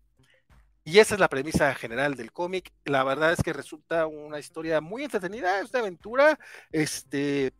Y 0.84 0.98
esa 0.98 1.14
es 1.14 1.20
la 1.20 1.30
premisa 1.30 1.76
general 1.76 2.16
del 2.16 2.32
cómic. 2.32 2.74
La 2.86 3.04
verdad 3.04 3.34
es 3.34 3.44
que 3.44 3.54
resulta 3.54 4.08
una 4.08 4.40
historia 4.40 4.82
muy 4.82 5.04
entretenida, 5.04 5.60
es 5.60 5.70
una 5.70 5.82
aventura, 5.82 6.40
este, 6.72 7.54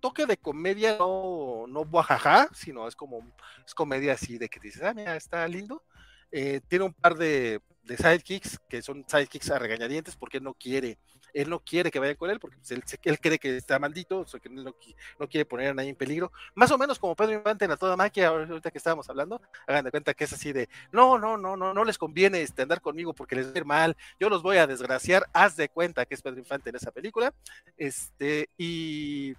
toque 0.00 0.26
de 0.26 0.36
comedia, 0.36 0.96
no, 0.98 1.66
no 1.68 1.84
buajaja, 1.84 2.48
sino 2.52 2.88
es 2.88 2.96
como, 2.96 3.34
es 3.66 3.74
comedia 3.74 4.14
así 4.14 4.38
de 4.38 4.48
que 4.48 4.60
dices, 4.60 4.82
ah, 4.82 4.94
mira, 4.94 5.16
está 5.16 5.46
lindo. 5.48 5.82
Eh, 6.30 6.60
tiene 6.68 6.84
un 6.84 6.92
par 6.92 7.14
de, 7.14 7.60
de, 7.84 7.96
sidekicks 7.96 8.58
que 8.68 8.82
son 8.82 9.02
sidekicks 9.08 9.50
a 9.50 9.58
regañadientes 9.58 10.14
porque 10.14 10.36
él 10.36 10.44
no 10.44 10.52
quiere, 10.52 10.98
él 11.32 11.48
no 11.48 11.60
quiere 11.60 11.90
que 11.90 11.98
vayan 11.98 12.16
con 12.16 12.28
él 12.28 12.38
porque 12.38 12.58
pues, 12.58 12.70
él, 12.70 12.82
él, 13.02 13.18
cree 13.18 13.38
que 13.38 13.56
está 13.56 13.78
maldito, 13.78 14.20
o 14.20 14.26
sea, 14.26 14.38
que 14.38 14.50
no, 14.50 14.62
no, 14.62 15.28
quiere 15.28 15.46
poner 15.46 15.70
a 15.70 15.74
nadie 15.74 15.88
en 15.88 15.96
peligro. 15.96 16.30
Más 16.54 16.70
o 16.70 16.76
menos 16.76 16.98
como 16.98 17.16
Pedro 17.16 17.32
Infante 17.32 17.64
en 17.64 17.70
la 17.70 17.78
toda 17.78 17.96
máquina, 17.96 18.28
ahorita 18.28 18.70
que 18.70 18.76
estábamos 18.76 19.08
hablando, 19.08 19.40
hagan 19.66 19.86
de 19.86 19.90
cuenta 19.90 20.12
que 20.12 20.24
es 20.24 20.32
así 20.34 20.52
de, 20.52 20.68
no, 20.92 21.18
no, 21.18 21.38
no, 21.38 21.56
no, 21.56 21.72
no 21.72 21.84
les 21.84 21.96
conviene 21.96 22.42
este, 22.42 22.60
andar 22.60 22.82
conmigo 22.82 23.14
porque 23.14 23.36
les 23.36 23.46
va 23.46 23.54
a 23.54 23.58
ir 23.58 23.64
mal, 23.64 23.96
yo 24.20 24.28
los 24.28 24.42
voy 24.42 24.58
a 24.58 24.66
desgraciar, 24.66 25.26
haz 25.32 25.56
de 25.56 25.70
cuenta 25.70 26.04
que 26.04 26.14
es 26.14 26.20
Pedro 26.20 26.38
Infante 26.38 26.68
en 26.68 26.76
esa 26.76 26.90
película, 26.90 27.32
este, 27.78 28.50
y 28.58 29.34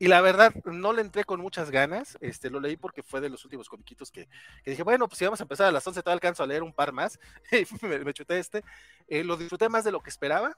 y 0.00 0.08
la 0.08 0.22
verdad, 0.22 0.54
no 0.64 0.94
le 0.94 1.02
entré 1.02 1.24
con 1.24 1.42
muchas 1.42 1.70
ganas. 1.70 2.16
Este, 2.22 2.48
lo 2.48 2.58
leí 2.58 2.78
porque 2.78 3.02
fue 3.02 3.20
de 3.20 3.28
los 3.28 3.44
últimos 3.44 3.68
comiquitos 3.68 4.10
que, 4.10 4.30
dije, 4.64 4.82
bueno, 4.82 5.06
pues 5.06 5.18
si 5.18 5.26
vamos 5.26 5.40
a 5.40 5.44
empezar 5.44 5.66
a 5.66 5.72
las 5.72 5.86
11, 5.86 6.00
todavía 6.00 6.14
alcanzo 6.14 6.42
a 6.42 6.46
leer 6.46 6.62
un 6.62 6.72
par 6.72 6.90
más. 6.90 7.20
me, 7.82 7.98
me, 7.98 8.14
chuté 8.14 8.38
este. 8.38 8.64
Eh, 9.08 9.22
lo 9.22 9.36
disfruté 9.36 9.68
más 9.68 9.84
de 9.84 9.92
lo 9.92 10.02
que 10.02 10.08
esperaba. 10.08 10.56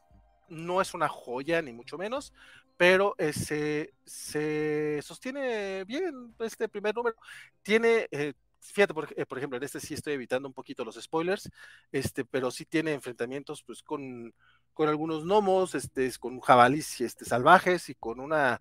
No 0.49 0.81
es 0.81 0.94
una 0.94 1.08
joya, 1.08 1.60
ni 1.60 1.73
mucho 1.73 1.99
menos, 1.99 2.33
pero 2.76 3.17
ese, 3.19 3.92
se 4.05 5.01
sostiene 5.03 5.83
bien 5.87 6.37
este 6.39 6.69
primer 6.69 6.94
número. 6.94 7.17
Tiene. 7.65 8.07
Eh, 8.12 8.35
fíjate, 8.60 8.94
por, 8.94 9.12
eh, 9.17 9.26
por, 9.26 9.39
ejemplo, 9.39 9.57
en 9.57 9.65
este 9.65 9.81
sí 9.81 9.94
estoy 9.94 10.12
evitando 10.12 10.47
un 10.47 10.55
poquito 10.55 10.85
los 10.85 10.94
spoilers, 10.94 11.51
este, 11.91 12.25
pero 12.25 12.53
sí 12.53 12.65
tiene 12.65 12.92
enfrentamientos 12.92 13.65
pues 13.65 13.83
con, 13.83 14.33
con 14.73 14.89
algunos 14.89 15.25
gnomos, 15.25 15.75
este, 15.75 16.12
con 16.21 16.39
jabalís 16.39 17.01
este, 17.01 17.25
salvajes 17.25 17.89
y 17.89 17.97
con 17.97 18.21
una 18.21 18.60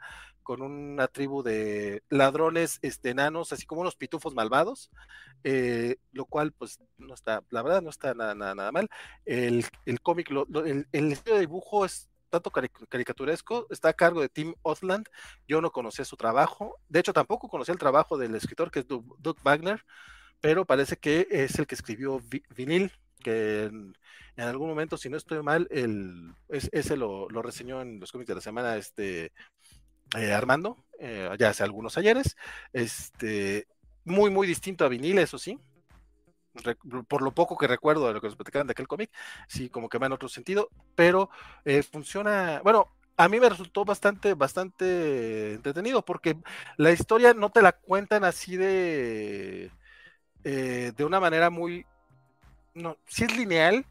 con 0.51 0.63
una 0.63 1.07
tribu 1.07 1.43
de 1.43 2.03
ladrones 2.09 2.79
este, 2.81 3.11
enanos, 3.11 3.53
así 3.53 3.65
como 3.65 3.79
unos 3.79 3.95
pitufos 3.95 4.35
malvados, 4.35 4.91
eh, 5.45 5.95
lo 6.11 6.25
cual 6.25 6.51
pues 6.51 6.77
no 6.97 7.13
está, 7.13 7.41
la 7.51 7.61
verdad 7.61 7.81
no 7.81 7.89
está 7.89 8.13
nada, 8.13 8.35
nada, 8.35 8.69
mal. 8.73 8.89
El, 9.23 9.65
el 9.85 10.01
cómic, 10.01 10.29
el, 10.29 10.87
el, 10.91 11.11
estilo 11.13 11.35
de 11.35 11.39
dibujo 11.39 11.85
es 11.85 12.09
tanto 12.29 12.51
caricaturesco, 12.51 13.65
está 13.69 13.87
a 13.87 13.93
cargo 13.93 14.19
de 14.19 14.27
Tim 14.27 14.53
Othland, 14.61 15.07
yo 15.47 15.61
no 15.61 15.71
conocía 15.71 16.03
su 16.03 16.17
trabajo, 16.17 16.77
de 16.89 16.99
hecho 16.99 17.13
tampoco 17.13 17.47
conocía 17.47 17.71
el 17.71 17.79
trabajo 17.79 18.17
del 18.17 18.35
escritor 18.35 18.71
que 18.71 18.79
es 18.79 18.87
Doug, 18.89 19.37
Wagner, 19.45 19.85
pero 20.41 20.65
parece 20.65 20.97
que 20.97 21.29
es 21.31 21.57
el 21.59 21.65
que 21.65 21.75
escribió 21.75 22.19
Vinil, 22.57 22.91
que 23.23 23.67
en, 23.67 23.93
en, 24.35 24.43
algún 24.43 24.67
momento, 24.67 24.97
si 24.97 25.07
no 25.07 25.15
estoy 25.15 25.41
mal, 25.43 25.69
el, 25.71 26.33
es, 26.49 26.67
ese 26.73 26.97
lo, 26.97 27.29
lo, 27.29 27.41
reseñó 27.41 27.81
en 27.81 28.01
los 28.01 28.11
cómics 28.11 28.27
de 28.27 28.35
la 28.35 28.41
semana 28.41 28.75
este 28.75 29.31
eh, 30.17 30.33
Armando, 30.33 30.77
eh, 30.99 31.29
ya 31.39 31.49
hace 31.49 31.63
algunos 31.63 31.97
ayeres, 31.97 32.35
este, 32.73 33.67
muy, 34.03 34.29
muy 34.29 34.47
distinto 34.47 34.85
a 34.85 34.89
vinil, 34.89 35.19
eso 35.19 35.37
sí, 35.37 35.59
por 37.07 37.21
lo 37.21 37.31
poco 37.31 37.57
que 37.57 37.67
recuerdo 37.67 38.07
de 38.07 38.13
lo 38.13 38.21
que 38.21 38.27
nos 38.27 38.35
platicaban 38.35 38.67
de 38.67 38.71
aquel 38.71 38.87
cómic, 38.87 39.09
sí, 39.47 39.69
como 39.69 39.87
que 39.89 39.97
va 39.97 40.07
en 40.07 40.13
otro 40.13 40.27
sentido, 40.27 40.69
pero 40.95 41.29
eh, 41.63 41.83
funciona, 41.83 42.61
bueno, 42.63 42.87
a 43.17 43.29
mí 43.29 43.39
me 43.39 43.49
resultó 43.49 43.85
bastante, 43.85 44.33
bastante 44.33 45.53
entretenido, 45.53 46.03
porque 46.03 46.37
la 46.77 46.91
historia 46.91 47.33
no 47.33 47.49
te 47.49 47.61
la 47.61 47.73
cuentan 47.73 48.23
así 48.23 48.57
de, 48.57 49.71
de 50.43 51.05
una 51.05 51.19
manera 51.19 51.49
muy, 51.49 51.85
no, 52.73 52.97
sí 53.07 53.23
es 53.23 53.35
lineal, 53.37 53.85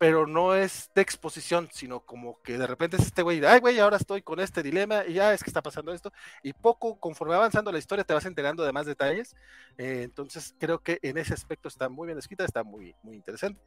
pero 0.00 0.26
no 0.26 0.54
es 0.54 0.90
de 0.94 1.02
exposición, 1.02 1.68
sino 1.70 2.00
como 2.00 2.40
que 2.40 2.56
de 2.56 2.66
repente 2.66 2.96
es 2.96 3.02
este 3.02 3.20
güey, 3.20 3.44
ay 3.44 3.60
güey, 3.60 3.78
ahora 3.80 3.98
estoy 3.98 4.22
con 4.22 4.40
este 4.40 4.62
dilema 4.62 5.04
y 5.06 5.12
ya 5.12 5.34
es 5.34 5.44
que 5.44 5.50
está 5.50 5.60
pasando 5.60 5.92
esto, 5.92 6.10
y 6.42 6.54
poco, 6.54 6.98
conforme 6.98 7.34
avanzando 7.34 7.70
la 7.70 7.76
historia, 7.76 8.02
te 8.02 8.14
vas 8.14 8.24
enterando 8.24 8.64
de 8.64 8.72
más 8.72 8.86
detalles, 8.86 9.36
eh, 9.76 10.00
entonces 10.02 10.54
creo 10.58 10.78
que 10.78 10.98
en 11.02 11.18
ese 11.18 11.34
aspecto 11.34 11.68
está 11.68 11.90
muy 11.90 12.06
bien 12.06 12.18
escrita, 12.18 12.46
está 12.46 12.64
muy, 12.64 12.94
muy 13.02 13.14
interesante, 13.14 13.60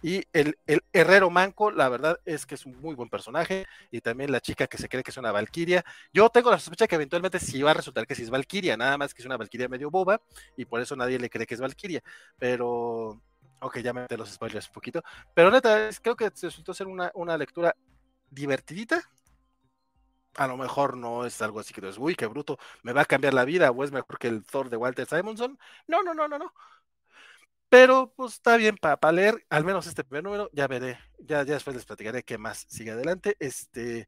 y 0.00 0.22
el, 0.32 0.56
el, 0.66 0.82
Herrero 0.90 1.28
Manco, 1.28 1.70
la 1.70 1.90
verdad 1.90 2.18
es 2.24 2.46
que 2.46 2.54
es 2.54 2.64
un 2.64 2.80
muy 2.80 2.94
buen 2.94 3.10
personaje, 3.10 3.66
y 3.90 4.00
también 4.00 4.32
la 4.32 4.40
chica 4.40 4.66
que 4.66 4.78
se 4.78 4.88
cree 4.88 5.02
que 5.02 5.10
es 5.10 5.18
una 5.18 5.32
Valquiria, 5.32 5.84
yo 6.14 6.30
tengo 6.30 6.50
la 6.50 6.58
sospecha 6.58 6.86
que 6.86 6.94
eventualmente 6.94 7.38
sí 7.38 7.60
va 7.60 7.72
a 7.72 7.74
resultar 7.74 8.06
que 8.06 8.14
sí 8.14 8.22
es 8.22 8.30
Valquiria, 8.30 8.78
nada 8.78 8.96
más 8.96 9.12
que 9.12 9.20
es 9.20 9.26
una 9.26 9.36
Valquiria 9.36 9.68
medio 9.68 9.90
boba, 9.90 10.18
y 10.56 10.64
por 10.64 10.80
eso 10.80 10.96
nadie 10.96 11.18
le 11.18 11.28
cree 11.28 11.46
que 11.46 11.52
es 11.52 11.60
Valquiria, 11.60 12.02
pero 12.38 13.20
Ok, 13.64 13.78
ya 13.78 13.94
me 13.94 14.06
los 14.10 14.30
spoilers 14.30 14.66
un 14.66 14.74
poquito. 14.74 15.02
Pero 15.32 15.50
neta, 15.50 15.88
creo 16.02 16.14
que 16.14 16.28
resultó 16.28 16.74
ser 16.74 16.86
una, 16.86 17.10
una 17.14 17.38
lectura 17.38 17.74
divertidita. 18.28 19.02
A 20.34 20.46
lo 20.46 20.58
mejor 20.58 20.98
no 20.98 21.24
es 21.24 21.40
algo 21.40 21.60
así 21.60 21.72
que 21.72 21.80
dices, 21.80 21.96
uy, 21.98 22.14
qué 22.14 22.26
bruto, 22.26 22.58
me 22.82 22.92
va 22.92 23.02
a 23.02 23.04
cambiar 23.06 23.32
la 23.32 23.46
vida, 23.46 23.70
o 23.70 23.82
es 23.82 23.90
mejor 23.90 24.18
que 24.18 24.28
el 24.28 24.44
Thor 24.44 24.68
de 24.68 24.76
Walter 24.76 25.06
Simonson. 25.06 25.58
No, 25.86 26.02
no, 26.02 26.12
no, 26.12 26.28
no, 26.28 26.38
no. 26.38 26.52
Pero 27.70 28.12
pues 28.14 28.34
está 28.34 28.58
bien 28.58 28.76
para 28.76 28.98
pa 28.98 29.10
leer, 29.12 29.46
al 29.48 29.64
menos 29.64 29.86
este 29.86 30.04
primer 30.04 30.24
número, 30.24 30.50
ya 30.52 30.66
veré, 30.66 30.98
ya, 31.18 31.42
ya 31.44 31.54
después 31.54 31.74
les 31.74 31.86
platicaré 31.86 32.22
qué 32.22 32.36
más 32.36 32.66
sigue 32.68 32.90
adelante. 32.90 33.34
Este, 33.40 34.06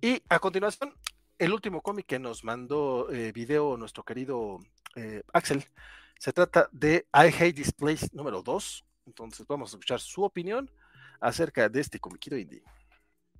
y 0.00 0.20
a 0.28 0.40
continuación, 0.40 0.92
el 1.38 1.52
último 1.52 1.80
cómic 1.80 2.06
que 2.06 2.18
nos 2.18 2.42
mandó 2.42 3.08
eh, 3.12 3.30
video 3.30 3.76
nuestro 3.76 4.02
querido 4.02 4.58
eh, 4.96 5.22
Axel 5.32 5.64
Se 6.20 6.34
trata 6.34 6.68
de 6.70 7.06
I 7.14 7.28
Hate 7.28 7.54
This 7.54 7.72
Place 7.72 8.08
número 8.12 8.42
2. 8.42 8.84
Entonces 9.06 9.46
vamos 9.46 9.70
a 9.70 9.76
escuchar 9.76 10.00
su 10.00 10.22
opinión 10.22 10.70
acerca 11.18 11.66
de 11.70 11.80
este 11.80 11.98
comiquito 11.98 12.36
indie. 12.36 12.62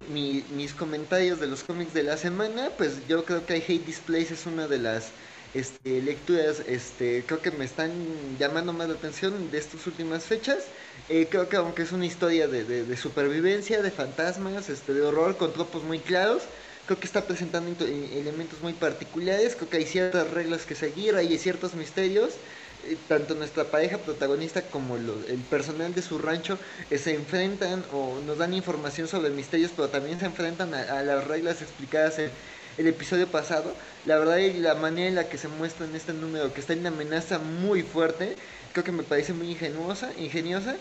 mis 0.08 0.72
comentarios 0.72 1.40
de 1.40 1.46
los 1.46 1.62
cómics 1.62 1.92
de 1.92 2.04
la 2.04 2.16
semana, 2.16 2.70
pues 2.78 3.06
yo 3.06 3.22
creo 3.26 3.44
que 3.44 3.58
I 3.58 3.60
Hate 3.60 3.84
This 3.84 3.98
Place 3.98 4.32
es 4.32 4.46
una 4.46 4.66
de 4.66 4.78
las 4.78 5.10
este, 5.52 6.00
lecturas, 6.00 6.60
este, 6.66 7.22
creo 7.26 7.42
que 7.42 7.50
me 7.50 7.66
están 7.66 7.92
llamando 8.38 8.72
más 8.72 8.88
la 8.88 8.94
atención 8.94 9.50
de 9.50 9.58
estas 9.58 9.86
últimas 9.86 10.24
fechas. 10.24 10.64
Eh, 11.10 11.26
creo 11.28 11.50
que 11.50 11.56
aunque 11.56 11.82
es 11.82 11.92
una 11.92 12.06
historia 12.06 12.48
de, 12.48 12.64
de, 12.64 12.96
supervivencia, 12.96 13.82
de 13.82 13.90
fantasmas, 13.90 14.70
este, 14.70 14.94
de 14.94 15.02
horror, 15.02 15.36
con 15.36 15.52
tropos 15.52 15.84
muy 15.84 15.98
claros, 15.98 16.44
creo 16.86 16.98
que 16.98 17.06
está 17.06 17.26
presentando 17.26 17.84
elementos 17.84 18.62
muy 18.62 18.72
particulares, 18.72 19.54
creo 19.54 19.68
que 19.68 19.76
hay 19.76 19.86
ciertas 19.86 20.30
reglas 20.30 20.64
que 20.64 20.74
seguir, 20.74 21.14
hay 21.14 21.36
ciertos 21.36 21.74
misterios. 21.74 22.38
Eh, 22.84 22.96
tanto 23.08 23.34
nuestra 23.34 23.70
pareja 23.70 23.98
protagonista 23.98 24.62
como 24.62 24.96
el 24.96 25.38
personal 25.50 25.94
de 25.94 26.00
su 26.02 26.18
rancho 26.18 26.58
eh, 26.88 26.96
se 26.96 27.14
enfrentan 27.14 27.84
o 27.92 28.20
nos 28.20 28.38
dan 28.38 28.54
información 28.54 29.06
sobre 29.06 29.30
misterios, 29.30 29.72
pero 29.76 29.88
también 29.88 30.18
se 30.18 30.26
enfrentan 30.26 30.72
a, 30.72 31.02
las 31.02 31.26
reglas 31.26 31.60
explicadas 31.60 32.18
en, 32.18 32.30
el 32.78 32.86
episodio 32.86 33.26
pasado. 33.30 33.74
La 34.06 34.18
verdad 34.18 34.38
y 34.38 34.54
la 34.54 34.74
manera 34.74 35.08
en 35.08 35.14
la 35.16 35.28
que 35.28 35.36
se 35.36 35.48
muestra 35.48 35.84
en 35.84 35.94
este 35.94 36.14
número, 36.14 36.54
que 36.54 36.60
está 36.60 36.72
en 36.72 36.80
una 36.80 36.88
amenaza 36.88 37.38
muy 37.38 37.82
fuerte, 37.82 38.36
creo 38.72 38.84
que 38.84 38.92
me 38.92 39.02
parece 39.02 39.34
muy 39.34 39.50
ingenuosa, 39.50 40.12
ingeniosa, 40.16 40.76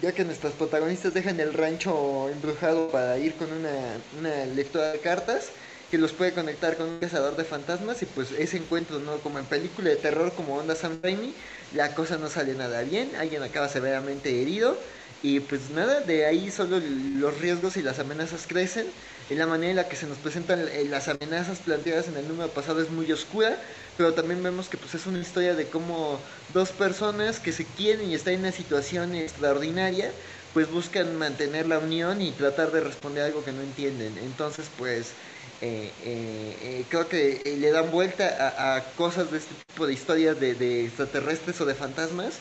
ya 0.00 0.12
que 0.12 0.24
nuestras 0.24 0.54
protagonistas 0.54 1.14
dejan 1.14 1.38
el 1.38 1.52
rancho 1.52 2.28
embrujado 2.30 2.90
para 2.90 3.18
ir 3.18 3.36
con 3.36 3.52
una, 3.52 4.00
una 4.18 4.46
lectura 4.46 4.92
de 4.92 5.00
cartas 5.00 5.52
que 5.92 5.98
los 5.98 6.14
puede 6.14 6.34
conectar 6.34 6.76
con 6.78 6.88
un 6.88 7.00
cazador 7.00 7.36
de 7.36 7.44
fantasmas 7.44 8.02
y 8.02 8.06
pues 8.06 8.32
ese 8.32 8.56
encuentro, 8.56 8.98
¿no? 9.00 9.22
Como 9.22 9.38
en 9.38 9.48
película 9.48 9.90
de 9.90 9.96
terror 9.96 10.34
como 10.34 10.56
Onda 10.56 10.74
Sam 10.74 11.00
Raimi, 11.02 11.36
la 11.70 11.94
cosa 11.94 12.18
no 12.18 12.30
sale 12.30 12.54
nada 12.56 12.82
bien, 12.82 13.14
alguien 13.16 13.42
acaba 13.44 13.68
severamente 13.68 14.42
herido 14.42 14.82
y 15.20 15.40
pues 15.40 15.70
nada, 15.70 16.00
de 16.00 16.24
ahí 16.26 16.50
solo 16.50 16.80
los 16.80 17.38
riesgos 17.38 17.76
y 17.76 17.82
las 17.82 17.98
amenazas 18.00 18.46
crecen 18.46 18.94
en 19.28 19.38
la 19.38 19.46
manera 19.46 19.70
en 19.70 19.76
la 19.76 19.88
que 19.88 19.96
se 19.96 20.06
nos 20.06 20.18
presentan 20.18 20.66
eh, 20.68 20.84
las 20.86 21.08
amenazas 21.08 21.60
planteadas 21.62 22.08
en 22.08 22.16
el 22.16 22.26
número 22.26 22.52
pasado 22.54 22.80
es 22.82 22.90
muy 22.90 23.10
oscura, 23.12 23.60
pero 23.96 24.14
también 24.14 24.42
vemos 24.42 24.68
que 24.68 24.78
pues 24.78 24.94
es 24.94 25.06
una 25.06 25.20
historia 25.20 25.54
de 25.54 25.70
cómo 25.70 26.24
dos 26.48 26.72
personas 26.72 27.40
que 27.40 27.52
se 27.52 27.74
quieren 27.74 28.08
y 28.10 28.14
están 28.14 28.34
en 28.34 28.40
una 28.40 28.52
situación 28.52 29.14
extraordinaria, 29.14 30.16
pues 30.52 30.68
buscan 30.70 31.16
mantener 31.16 31.66
la 31.68 31.78
unión 31.78 32.20
y 32.20 32.32
tratar 32.36 32.70
de 32.72 32.80
responder 32.80 33.24
algo 33.24 33.44
que 33.44 33.52
no 33.52 33.62
entienden. 33.62 34.18
Entonces, 34.18 34.70
pues 34.70 35.16
eh, 35.62 35.90
eh, 36.04 36.84
creo 36.88 37.08
que 37.08 37.56
le 37.58 37.70
dan 37.70 37.90
vuelta 37.90 38.76
a, 38.76 38.84
cosas 38.96 39.30
de 39.30 39.38
este 39.38 39.54
tipo 39.54 39.86
de 39.86 39.92
historias 39.94 40.38
de, 40.38 40.84
extraterrestres 40.84 41.60
o 41.60 41.66
de 41.66 41.74
fantasmas. 41.74 42.34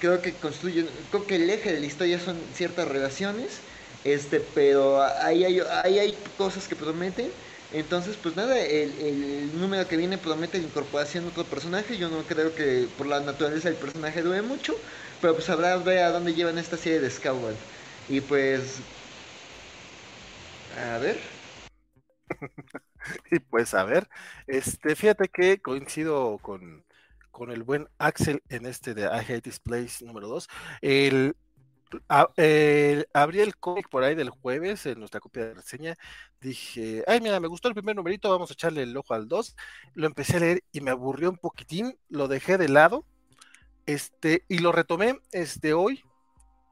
Creo 0.00 0.22
que 0.22 0.32
construyen, 0.34 0.88
creo 1.10 1.26
que 1.26 1.36
el 1.36 1.50
eje 1.50 1.72
de 1.72 1.80
la 1.80 1.86
historia 1.86 2.20
son 2.20 2.38
ciertas 2.54 2.86
relaciones 2.88 3.60
este, 4.04 4.40
pero 4.40 5.02
ahí 5.02 5.44
hay, 5.44 5.60
ahí 5.84 5.98
hay 5.98 6.18
cosas 6.36 6.68
que 6.68 6.76
prometen. 6.76 7.30
Entonces, 7.72 8.16
pues 8.16 8.34
nada, 8.36 8.58
el, 8.58 9.50
número 9.60 9.86
que 9.86 9.96
viene 9.96 10.16
promete 10.18 10.58
la 10.58 10.64
incorporación 10.64 11.24
de 11.24 11.30
otro 11.30 11.44
personaje. 11.44 11.98
Yo 11.98 12.08
no 12.08 12.22
creo 12.22 12.54
que 12.54 12.88
por 12.96 13.06
la 13.06 13.20
naturaleza 13.20 13.68
del 13.68 13.78
personaje 13.78 14.22
dure 14.22 14.42
mucho, 14.42 14.74
pero 15.20 15.34
pues 15.34 15.48
habrá 15.50 15.76
ver 15.76 15.98
a 16.00 16.10
dónde 16.10 16.34
llevan 16.34 16.58
esta 16.58 16.76
serie 16.76 17.00
de 17.00 17.10
Scoward. 17.10 17.56
Y 18.08 18.20
pues. 18.20 18.76
A 20.76 20.98
ver. 20.98 21.37
y 23.30 23.38
pues 23.40 23.74
a 23.74 23.84
ver, 23.84 24.08
este, 24.46 24.96
fíjate 24.96 25.28
que 25.28 25.60
coincido 25.60 26.38
con, 26.38 26.84
con 27.30 27.50
el 27.50 27.62
buen 27.62 27.88
Axel 27.98 28.42
en 28.48 28.66
este 28.66 28.94
de 28.94 29.04
I 29.04 29.32
Hate 29.32 29.42
This 29.42 29.60
Place 29.60 30.04
número 30.04 30.28
2. 30.28 30.48
El, 30.82 31.36
abrí 33.12 33.40
el 33.40 33.56
cómic 33.56 33.88
por 33.88 34.02
ahí 34.02 34.14
del 34.14 34.30
jueves 34.30 34.84
en 34.86 34.98
nuestra 34.98 35.20
copia 35.20 35.46
de 35.46 35.54
reseña. 35.54 35.94
Dije, 36.40 37.04
ay, 37.06 37.20
mira, 37.20 37.40
me 37.40 37.48
gustó 37.48 37.68
el 37.68 37.74
primer 37.74 37.96
numerito, 37.96 38.30
vamos 38.30 38.50
a 38.50 38.54
echarle 38.54 38.82
el 38.82 38.96
ojo 38.96 39.14
al 39.14 39.28
2. 39.28 39.56
Lo 39.94 40.06
empecé 40.06 40.36
a 40.36 40.40
leer 40.40 40.64
y 40.72 40.80
me 40.80 40.90
aburrió 40.90 41.30
un 41.30 41.38
poquitín, 41.38 41.98
lo 42.08 42.28
dejé 42.28 42.58
de 42.58 42.68
lado. 42.68 43.04
Este, 43.86 44.44
y 44.48 44.58
lo 44.58 44.70
retomé 44.70 45.18
este 45.32 45.72
hoy 45.72 46.02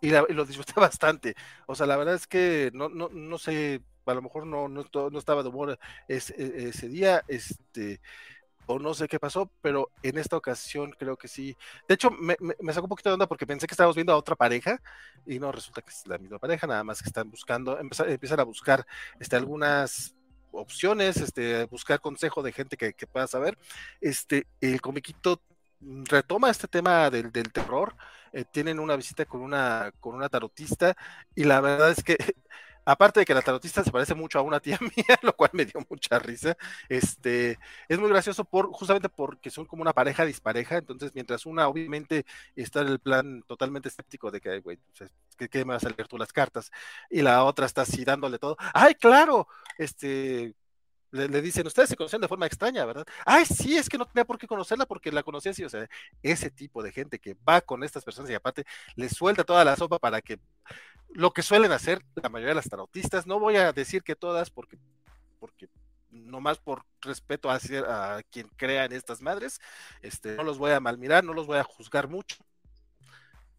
y, 0.01 0.11
lo 0.11 0.45
disfruté 0.45 0.75
bastante. 0.81 1.35
O 1.67 1.75
sea, 1.75 1.87
la 1.87 1.97
verdad 1.97 2.15
es 2.15 2.27
que 2.27 2.71
no, 2.75 2.89
no, 2.89 3.09
no 3.09 3.39
sé, 3.39 3.83
a 4.07 4.15
lo 4.15 4.23
mejor 4.23 4.47
no, 4.47 4.69
no, 4.69 4.85
no 5.11 5.19
estaba 5.19 5.43
de 5.43 5.49
humor 5.49 5.79
ese, 6.09 6.35
e, 6.37 6.69
ese 6.69 6.89
día. 6.89 7.23
Este 7.29 8.01
o 8.67 8.79
no 8.79 8.95
sé 8.95 9.09
qué 9.09 9.19
pasó, 9.19 9.51
pero 9.63 9.91
en 10.03 10.19
esta 10.19 10.37
ocasión 10.37 10.93
creo 10.99 11.17
que 11.17 11.29
sí. 11.29 11.57
De 11.89 11.95
hecho, 11.95 12.11
me, 12.11 12.37
sacó 12.73 12.87
un 12.87 12.91
poquito 12.91 13.11
de 13.11 13.15
onda 13.15 13.29
porque 13.29 13.47
pensé 13.47 13.67
que 13.67 13.73
estábamos 13.73 13.95
viendo 13.95 14.13
a 14.13 14.17
otra 14.17 14.35
pareja 14.37 14.81
y 15.25 15.39
no, 15.39 15.53
resulta 15.53 15.83
que 15.83 15.91
es 15.91 16.07
la 16.07 16.19
misma 16.19 16.39
pareja, 16.39 16.67
nada 16.67 16.85
más 16.85 17.01
que 17.01 17.09
están 17.09 17.31
buscando, 17.31 17.79
empiezan 17.79 18.41
a 18.41 18.45
buscar 18.45 18.87
este, 19.21 19.37
algunas 19.37 20.17
opciones, 20.51 21.19
este, 21.19 21.65
buscar 21.67 22.01
consejo 22.01 22.43
de 22.43 22.53
gente 22.53 22.77
que, 22.77 23.07
pueda 23.07 23.27
saber. 23.27 23.57
Este, 24.01 24.47
el 24.61 24.81
comiquito 24.81 25.41
retoma 25.81 26.51
este 26.51 26.67
tema 26.67 27.09
del, 27.11 27.31
terror, 27.53 27.95
eh, 28.33 28.45
tienen 28.51 28.81
una 28.81 28.97
visita 28.97 29.27
con 29.27 29.43
una, 29.43 29.93
con 30.01 30.15
una 30.17 30.29
tarotista 30.29 30.97
y 31.35 31.45
la 31.45 31.61
verdad 31.61 31.91
es 31.91 32.03
que 32.03 32.17
aparte 32.87 33.21
de 33.21 33.27
que 33.27 33.35
la 33.35 33.43
tarotista 33.43 33.85
se 33.85 33.91
parece 33.91 34.15
mucho 34.15 34.39
a 34.39 34.43
una 34.43 34.61
tía 34.61 34.79
mía, 34.97 35.19
lo 35.23 35.35
cual 35.37 35.51
me 35.53 35.67
dio 35.67 35.85
mucha 35.91 36.19
risa, 36.19 36.57
este, 36.89 37.59
es 37.89 37.99
muy 37.99 38.09
gracioso 38.09 38.45
por, 38.45 38.71
justamente 38.73 39.09
porque 39.09 39.51
son 39.51 39.67
como 39.67 39.83
una 39.83 39.93
pareja 39.93 40.25
dispareja, 40.25 40.79
entonces 40.79 41.13
mientras 41.15 41.45
una 41.47 41.69
obviamente 41.69 42.25
está 42.55 42.81
en 42.83 42.89
el 42.89 43.01
plan 43.01 43.43
totalmente 43.47 43.89
escéptico 43.89 44.31
de 44.31 44.41
que, 44.41 44.61
güey, 44.61 44.79
pues, 44.97 45.11
¿qué, 45.51 45.65
me 45.65 45.75
vas 45.75 45.85
a 45.85 45.91
leer 45.91 46.09
tú 46.09 46.17
las 46.17 46.33
cartas? 46.33 46.71
Y 47.11 47.23
la 47.23 47.45
otra 47.45 47.67
está 47.67 47.83
así 47.83 48.05
dándole 48.05 48.39
todo, 48.39 48.57
¡ay, 48.73 48.95
claro! 48.95 49.49
Este, 49.79 50.55
le, 51.17 51.43
dicen, 51.43 51.67
ustedes 51.67 51.89
se 51.89 51.97
conocen 51.97 52.21
de 52.21 52.29
forma 52.29 52.47
extraña, 52.47 52.85
¿verdad? 52.85 53.07
Ay, 53.25 53.45
sí, 53.45 53.77
es 53.77 53.89
que 53.89 53.99
no 53.99 54.07
tenía 54.07 54.25
por 54.25 54.39
qué 54.39 54.47
conocerla 54.47 54.87
porque 54.87 55.11
la 55.11 55.23
conocía 55.23 55.53
así, 55.53 55.65
o 55.65 55.69
sea, 55.69 55.89
ese 56.23 56.51
tipo 56.51 56.83
de 56.83 56.93
gente 56.93 57.19
que 57.19 57.37
va 57.49 57.61
con 57.61 57.83
estas 57.83 58.05
personas 58.05 58.31
y 58.31 58.35
aparte 58.35 58.65
les 58.95 59.13
suelta 59.13 59.45
toda 59.45 59.65
la 59.65 59.77
sopa 59.77 59.99
para 59.99 60.21
que 60.21 60.39
lo 61.11 61.33
que 61.33 61.43
suelen 61.43 61.73
hacer 61.73 62.03
la 62.15 62.29
mayoría 62.29 62.51
de 62.51 62.57
las 62.57 62.69
tarotistas, 62.69 63.27
no 63.27 63.41
voy 63.41 63.57
a 63.57 63.73
decir 63.73 64.03
que 64.03 64.17
todas 64.17 64.51
porque, 64.51 64.79
porque 65.39 65.69
más 66.11 66.59
por 66.59 66.85
respeto 67.01 67.51
a, 67.51 67.57
a 67.57 68.23
quien 68.25 68.49
crea 68.57 68.85
en 68.85 68.93
estas 68.93 69.21
madres, 69.21 69.61
este, 70.03 70.37
no 70.37 70.43
los 70.43 70.59
voy 70.59 70.73
a 70.73 70.81
malmirar, 70.81 71.25
no 71.25 71.33
los 71.33 71.47
voy 71.47 71.59
a 71.59 71.65
juzgar 71.65 72.09
mucho, 72.09 72.37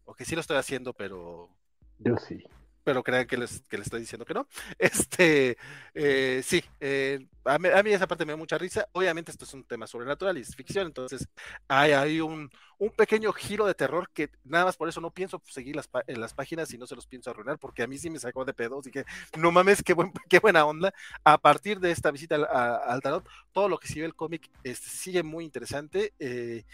o 0.04 0.14
que 0.14 0.24
sí 0.24 0.34
lo 0.34 0.40
estoy 0.40 0.56
haciendo, 0.56 0.92
pero... 0.92 1.50
Yo 1.98 2.16
sí 2.16 2.44
pero 2.88 3.02
crean 3.02 3.26
que 3.26 3.36
les, 3.36 3.60
que 3.68 3.76
les 3.76 3.86
estoy 3.86 4.00
diciendo 4.00 4.24
que 4.24 4.32
no. 4.32 4.48
Este, 4.78 5.58
eh, 5.92 6.40
sí, 6.42 6.64
eh, 6.80 7.26
a, 7.44 7.58
mí, 7.58 7.90
esa 7.90 8.06
parte 8.06 8.24
me 8.24 8.32
da 8.32 8.38
mucha 8.38 8.56
risa. 8.56 8.88
Obviamente 8.92 9.30
esto 9.30 9.44
es 9.44 9.52
un 9.52 9.62
tema 9.64 9.86
sobrenatural 9.86 10.38
y 10.38 10.40
es 10.40 10.56
ficción, 10.56 10.86
entonces 10.86 11.28
hay, 11.68 11.92
hay 11.92 12.22
un, 12.22 12.50
un, 12.78 12.90
pequeño 12.90 13.30
giro 13.34 13.66
de 13.66 13.74
terror 13.74 14.08
que 14.14 14.30
nada 14.42 14.64
más 14.64 14.78
por 14.78 14.88
eso 14.88 15.02
no 15.02 15.10
pienso 15.10 15.42
seguir 15.44 15.76
las, 15.76 15.90
en 16.06 16.18
las 16.18 16.32
páginas 16.32 16.72
y 16.72 16.78
no 16.78 16.86
se 16.86 16.94
los 16.94 17.06
pienso 17.06 17.28
arruinar, 17.30 17.58
porque 17.58 17.82
a 17.82 17.86
mí 17.86 17.98
sí 17.98 18.08
me 18.08 18.18
sacó 18.18 18.46
de 18.46 18.54
pedo, 18.54 18.78
así 18.78 18.90
que 18.90 19.04
no 19.36 19.52
mames, 19.52 19.82
qué, 19.82 19.92
buen, 19.92 20.10
qué 20.30 20.38
buena 20.38 20.64
onda. 20.64 20.94
A 21.24 21.36
partir 21.36 21.80
de 21.80 21.90
esta 21.90 22.10
visita 22.10 22.36
al, 22.36 23.02
tarot, 23.02 23.28
todo 23.52 23.68
lo 23.68 23.76
que 23.76 23.88
sigue 23.88 24.06
el 24.06 24.14
cómic 24.14 24.50
este, 24.64 24.88
sigue 24.88 25.22
muy 25.22 25.44
interesante. 25.44 26.14
Eh, 26.18 26.64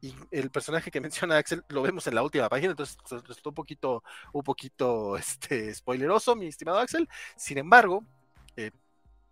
y 0.00 0.14
el 0.30 0.50
personaje 0.50 0.90
que 0.90 1.00
menciona 1.00 1.36
Axel 1.36 1.64
lo 1.68 1.82
vemos 1.82 2.06
en 2.06 2.14
la 2.14 2.22
última 2.22 2.48
página, 2.48 2.70
entonces 2.70 2.96
resultó 3.26 3.50
un 3.50 3.54
poquito, 3.54 4.02
un 4.32 4.42
poquito 4.42 5.16
este, 5.16 5.74
spoileroso, 5.74 6.36
mi 6.36 6.46
estimado 6.46 6.78
Axel. 6.78 7.08
Sin 7.36 7.58
embargo, 7.58 8.04
eh, 8.56 8.70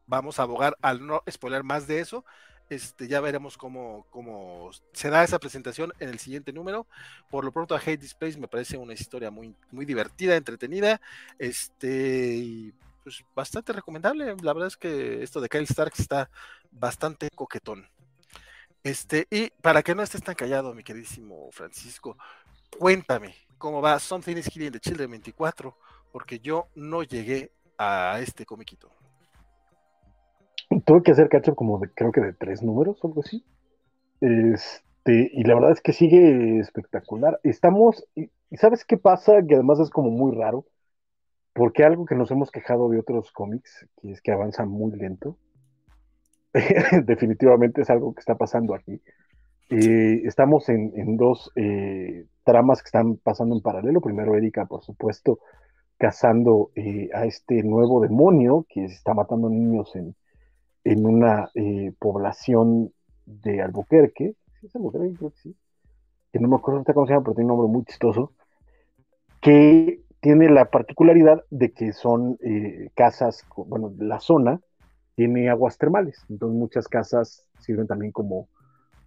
vamos 0.07 0.39
a 0.39 0.43
abogar 0.43 0.77
al 0.83 1.07
no 1.07 1.23
spoiler 1.31 1.65
más 1.65 1.87
de 1.87 2.01
eso. 2.01 2.25
Este, 2.69 3.07
ya 3.07 3.21
veremos 3.21 3.57
cómo, 3.57 4.07
cómo 4.11 4.71
será 4.93 5.23
esa 5.23 5.39
presentación 5.39 5.93
en 6.01 6.09
el 6.09 6.19
siguiente 6.19 6.53
número. 6.53 6.87
Por 7.31 7.45
lo 7.45 7.53
pronto, 7.53 7.75
a 7.75 7.79
Hate 7.79 8.01
Displays 8.01 8.37
me 8.37 8.49
parece 8.49 8.77
una 8.77 8.95
historia 8.95 9.31
muy, 9.31 9.55
muy 9.71 9.85
divertida, 9.85 10.35
entretenida, 10.37 11.01
este, 11.39 12.35
y 12.35 12.75
pues 13.05 13.25
bastante 13.37 13.73
recomendable. 13.73 14.35
La 14.43 14.53
verdad 14.53 14.67
es 14.67 14.77
que 14.77 15.23
esto 15.23 15.41
de 15.41 15.49
Kyle 15.49 15.63
Stark 15.63 15.93
está 15.97 16.29
bastante 16.73 17.31
coquetón. 17.31 17.89
Este, 18.87 19.27
y 19.33 19.51
para 19.63 19.83
que 19.83 19.97
no 19.97 20.03
estés 20.05 20.23
tan 20.23 20.37
callado, 20.37 20.73
mi 20.73 20.85
queridísimo 20.85 21.51
Francisco, 21.51 22.17
cuéntame 22.79 23.35
cómo 23.59 23.83
va 23.83 23.99
Something 23.99 24.37
is 24.37 24.49
Killing 24.49 24.71
the 24.71 24.79
Children 24.79 25.11
24, 25.11 25.77
porque 26.13 26.39
yo 26.39 26.69
no 26.77 27.03
llegué 27.03 27.51
a 27.79 28.21
este 28.21 28.47
comiquito. 28.47 28.89
Tuve 30.85 31.03
que 31.03 31.11
hacer 31.11 31.29
cacho 31.29 31.57
como 31.57 31.81
de, 31.81 31.91
creo 31.95 32.13
que 32.13 32.21
de 32.21 32.33
tres 32.33 32.63
números 32.63 33.01
algo 33.03 33.23
así. 33.23 33.45
Este, 34.21 35.33
y 35.33 35.43
la 35.43 35.57
verdad 35.57 35.73
es 35.73 35.81
que 35.81 35.93
sigue 35.93 36.61
espectacular. 36.61 37.41
Estamos, 37.43 38.07
y, 38.15 38.31
¿sabes 38.53 38.85
qué 38.85 38.97
pasa? 38.97 39.43
Que 39.49 39.57
además 39.57 39.81
es 39.81 39.91
como 39.91 40.11
muy 40.11 40.33
raro, 40.33 40.65
porque 41.55 41.83
algo 41.83 42.07
que 42.07 42.15
nos 42.15 42.31
hemos 42.31 42.53
quejado 42.53 42.89
de 42.89 43.01
otros 43.01 43.33
cómics, 43.33 43.89
que 44.01 44.13
es 44.13 44.23
que 44.23 44.31
avanza 44.31 44.65
muy 44.65 44.93
lento, 44.93 45.37
definitivamente 47.05 47.83
es 47.83 47.91
algo 47.91 48.15
que 48.15 48.21
está 48.21 48.35
pasando 48.37 48.75
aquí. 48.75 49.01
Eh, 49.69 50.23
estamos 50.25 50.69
en, 50.69 50.93
en 50.97 51.17
dos 51.17 51.51
eh, 51.57 52.27
tramas 52.45 52.83
que 52.83 52.87
están 52.87 53.17
pasando 53.17 53.55
en 53.55 53.63
paralelo. 53.63 54.01
Primero, 54.01 54.37
Erika, 54.37 54.65
por 54.67 54.83
supuesto, 54.83 55.41
cazando 55.99 56.71
eh, 56.75 57.09
a 57.13 57.25
este 57.27 57.63
nuevo 57.63 58.01
demonio 58.01 58.65
que 58.69 58.85
está 58.85 59.13
matando 59.13 59.49
niños 59.49 59.95
en, 59.97 60.15
en 60.85 61.05
una 61.05 61.51
eh, 61.55 61.93
población 61.99 62.93
de 63.25 63.61
Albuquerque. 63.61 64.35
¿Sí 64.61 64.67
es 64.67 64.77
Albuquerque? 64.77 65.15
Creo 65.19 65.31
que 65.31 65.39
sí. 65.39 65.57
Que 66.33 66.39
no 66.39 66.49
me 66.49 66.57
acuerdo 66.57 66.85
cómo 66.95 67.07
se 67.07 67.13
llama, 67.13 67.25
pero 67.25 67.35
tiene 67.35 67.51
un 67.51 67.59
nombre 67.59 67.73
muy 67.73 67.85
chistoso. 67.85 68.33
Que 69.41 70.01
tiene 70.21 70.49
la 70.49 70.71
particularidad 70.71 71.45
de 71.51 71.73
que 71.73 71.93
son 71.93 72.39
casas, 72.95 73.45
bueno, 73.55 73.93
la 73.99 74.19
zona 74.19 74.61
tiene 75.17 75.51
aguas 75.51 75.79
termales. 75.79 76.25
Entonces, 76.29 76.59
muchas 76.59 76.89
casas 76.89 77.49
sirven 77.59 77.89
también 77.89 78.13
como, 78.13 78.49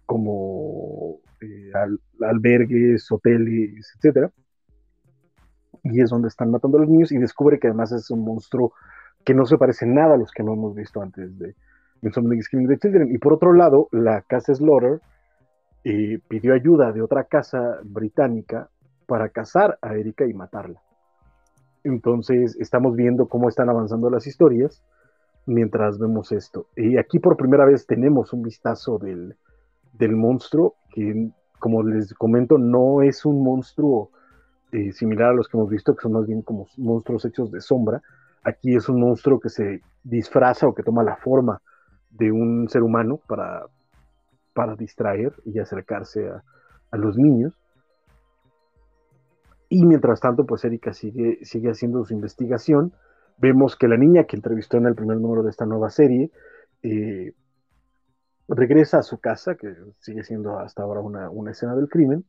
como 0.06 1.20
eh, 1.40 1.70
al- 1.74 2.00
albergues, 2.20 3.10
hoteles, 3.10 3.94
etcétera 3.96 4.30
y 5.82 6.00
es 6.00 6.10
donde 6.10 6.28
están 6.28 6.50
matando 6.50 6.78
a 6.78 6.80
los 6.82 6.90
niños 6.90 7.12
y 7.12 7.18
descubre 7.18 7.58
que 7.58 7.68
además 7.68 7.92
es 7.92 8.10
un 8.10 8.24
monstruo 8.24 8.72
que 9.24 9.34
no 9.34 9.46
se 9.46 9.58
parece 9.58 9.86
nada 9.86 10.14
a 10.14 10.18
los 10.18 10.30
que 10.30 10.42
no 10.42 10.52
hemos 10.52 10.74
visto 10.74 11.02
antes 11.02 11.38
de 11.38 11.54
is 12.02 12.48
Killing 12.48 12.68
the. 12.68 13.08
Y 13.12 13.18
por 13.18 13.34
otro 13.34 13.52
lado, 13.52 13.88
la 13.92 14.22
casa 14.22 14.54
Slaughter 14.54 15.00
eh, 15.84 16.18
pidió 16.28 16.54
ayuda 16.54 16.92
de 16.92 17.02
otra 17.02 17.24
casa 17.24 17.78
británica 17.84 18.70
para 19.06 19.28
cazar 19.28 19.78
a 19.82 19.94
Erika 19.94 20.24
y 20.26 20.32
matarla. 20.32 20.80
Entonces 21.84 22.56
estamos 22.58 22.96
viendo 22.96 23.28
cómo 23.28 23.48
están 23.48 23.68
avanzando 23.68 24.10
las 24.10 24.26
historias 24.26 24.82
mientras 25.50 25.98
vemos 25.98 26.32
esto. 26.32 26.66
Y 26.76 26.96
aquí 26.96 27.18
por 27.18 27.36
primera 27.36 27.64
vez 27.64 27.86
tenemos 27.86 28.32
un 28.32 28.42
vistazo 28.42 28.98
del, 28.98 29.36
del 29.92 30.16
monstruo 30.16 30.76
que, 30.92 31.30
como 31.58 31.82
les 31.82 32.14
comento, 32.14 32.56
no 32.56 33.02
es 33.02 33.24
un 33.24 33.42
monstruo 33.42 34.10
eh, 34.72 34.92
similar 34.92 35.30
a 35.30 35.34
los 35.34 35.48
que 35.48 35.56
hemos 35.56 35.68
visto, 35.68 35.94
que 35.94 36.02
son 36.02 36.12
más 36.12 36.26
bien 36.26 36.42
como 36.42 36.66
monstruos 36.76 37.24
hechos 37.24 37.50
de 37.50 37.60
sombra. 37.60 38.00
Aquí 38.44 38.74
es 38.74 38.88
un 38.88 39.00
monstruo 39.00 39.40
que 39.40 39.48
se 39.48 39.82
disfraza 40.04 40.66
o 40.66 40.74
que 40.74 40.82
toma 40.82 41.02
la 41.02 41.16
forma 41.16 41.60
de 42.10 42.32
un 42.32 42.68
ser 42.68 42.82
humano 42.82 43.20
para, 43.26 43.66
para 44.54 44.76
distraer 44.76 45.34
y 45.44 45.58
acercarse 45.58 46.28
a, 46.28 46.42
a 46.90 46.96
los 46.96 47.18
niños. 47.18 47.58
Y 49.68 49.84
mientras 49.84 50.20
tanto, 50.20 50.46
pues 50.46 50.64
Erika 50.64 50.92
sigue, 50.92 51.44
sigue 51.44 51.70
haciendo 51.70 52.04
su 52.04 52.14
investigación. 52.14 52.92
Vemos 53.40 53.74
que 53.74 53.88
la 53.88 53.96
niña 53.96 54.24
que 54.24 54.36
entrevistó 54.36 54.76
en 54.76 54.86
el 54.86 54.94
primer 54.94 55.16
número 55.16 55.42
de 55.42 55.50
esta 55.50 55.64
nueva 55.64 55.88
serie 55.88 56.30
eh, 56.82 57.32
regresa 58.48 58.98
a 58.98 59.02
su 59.02 59.18
casa, 59.18 59.54
que 59.54 59.74
sigue 60.00 60.24
siendo 60.24 60.58
hasta 60.58 60.82
ahora 60.82 61.00
una, 61.00 61.30
una 61.30 61.52
escena 61.52 61.74
del 61.74 61.88
crimen, 61.88 62.24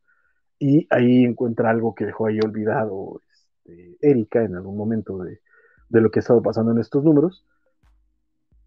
y 0.58 0.88
ahí 0.90 1.26
encuentra 1.26 1.70
algo 1.70 1.96
que 1.96 2.06
dejó 2.06 2.28
ahí 2.28 2.40
olvidado 2.40 3.22
este, 3.30 3.98
Erika 4.02 4.44
en 4.44 4.56
algún 4.56 4.78
momento 4.78 5.18
de, 5.18 5.42
de, 5.90 6.02
lo 6.02 6.12
que 6.12 6.20
ha 6.20 6.22
estado 6.22 6.42
pasando 6.42 6.72
en 6.72 6.80
estos 6.80 7.04
números. 7.04 7.46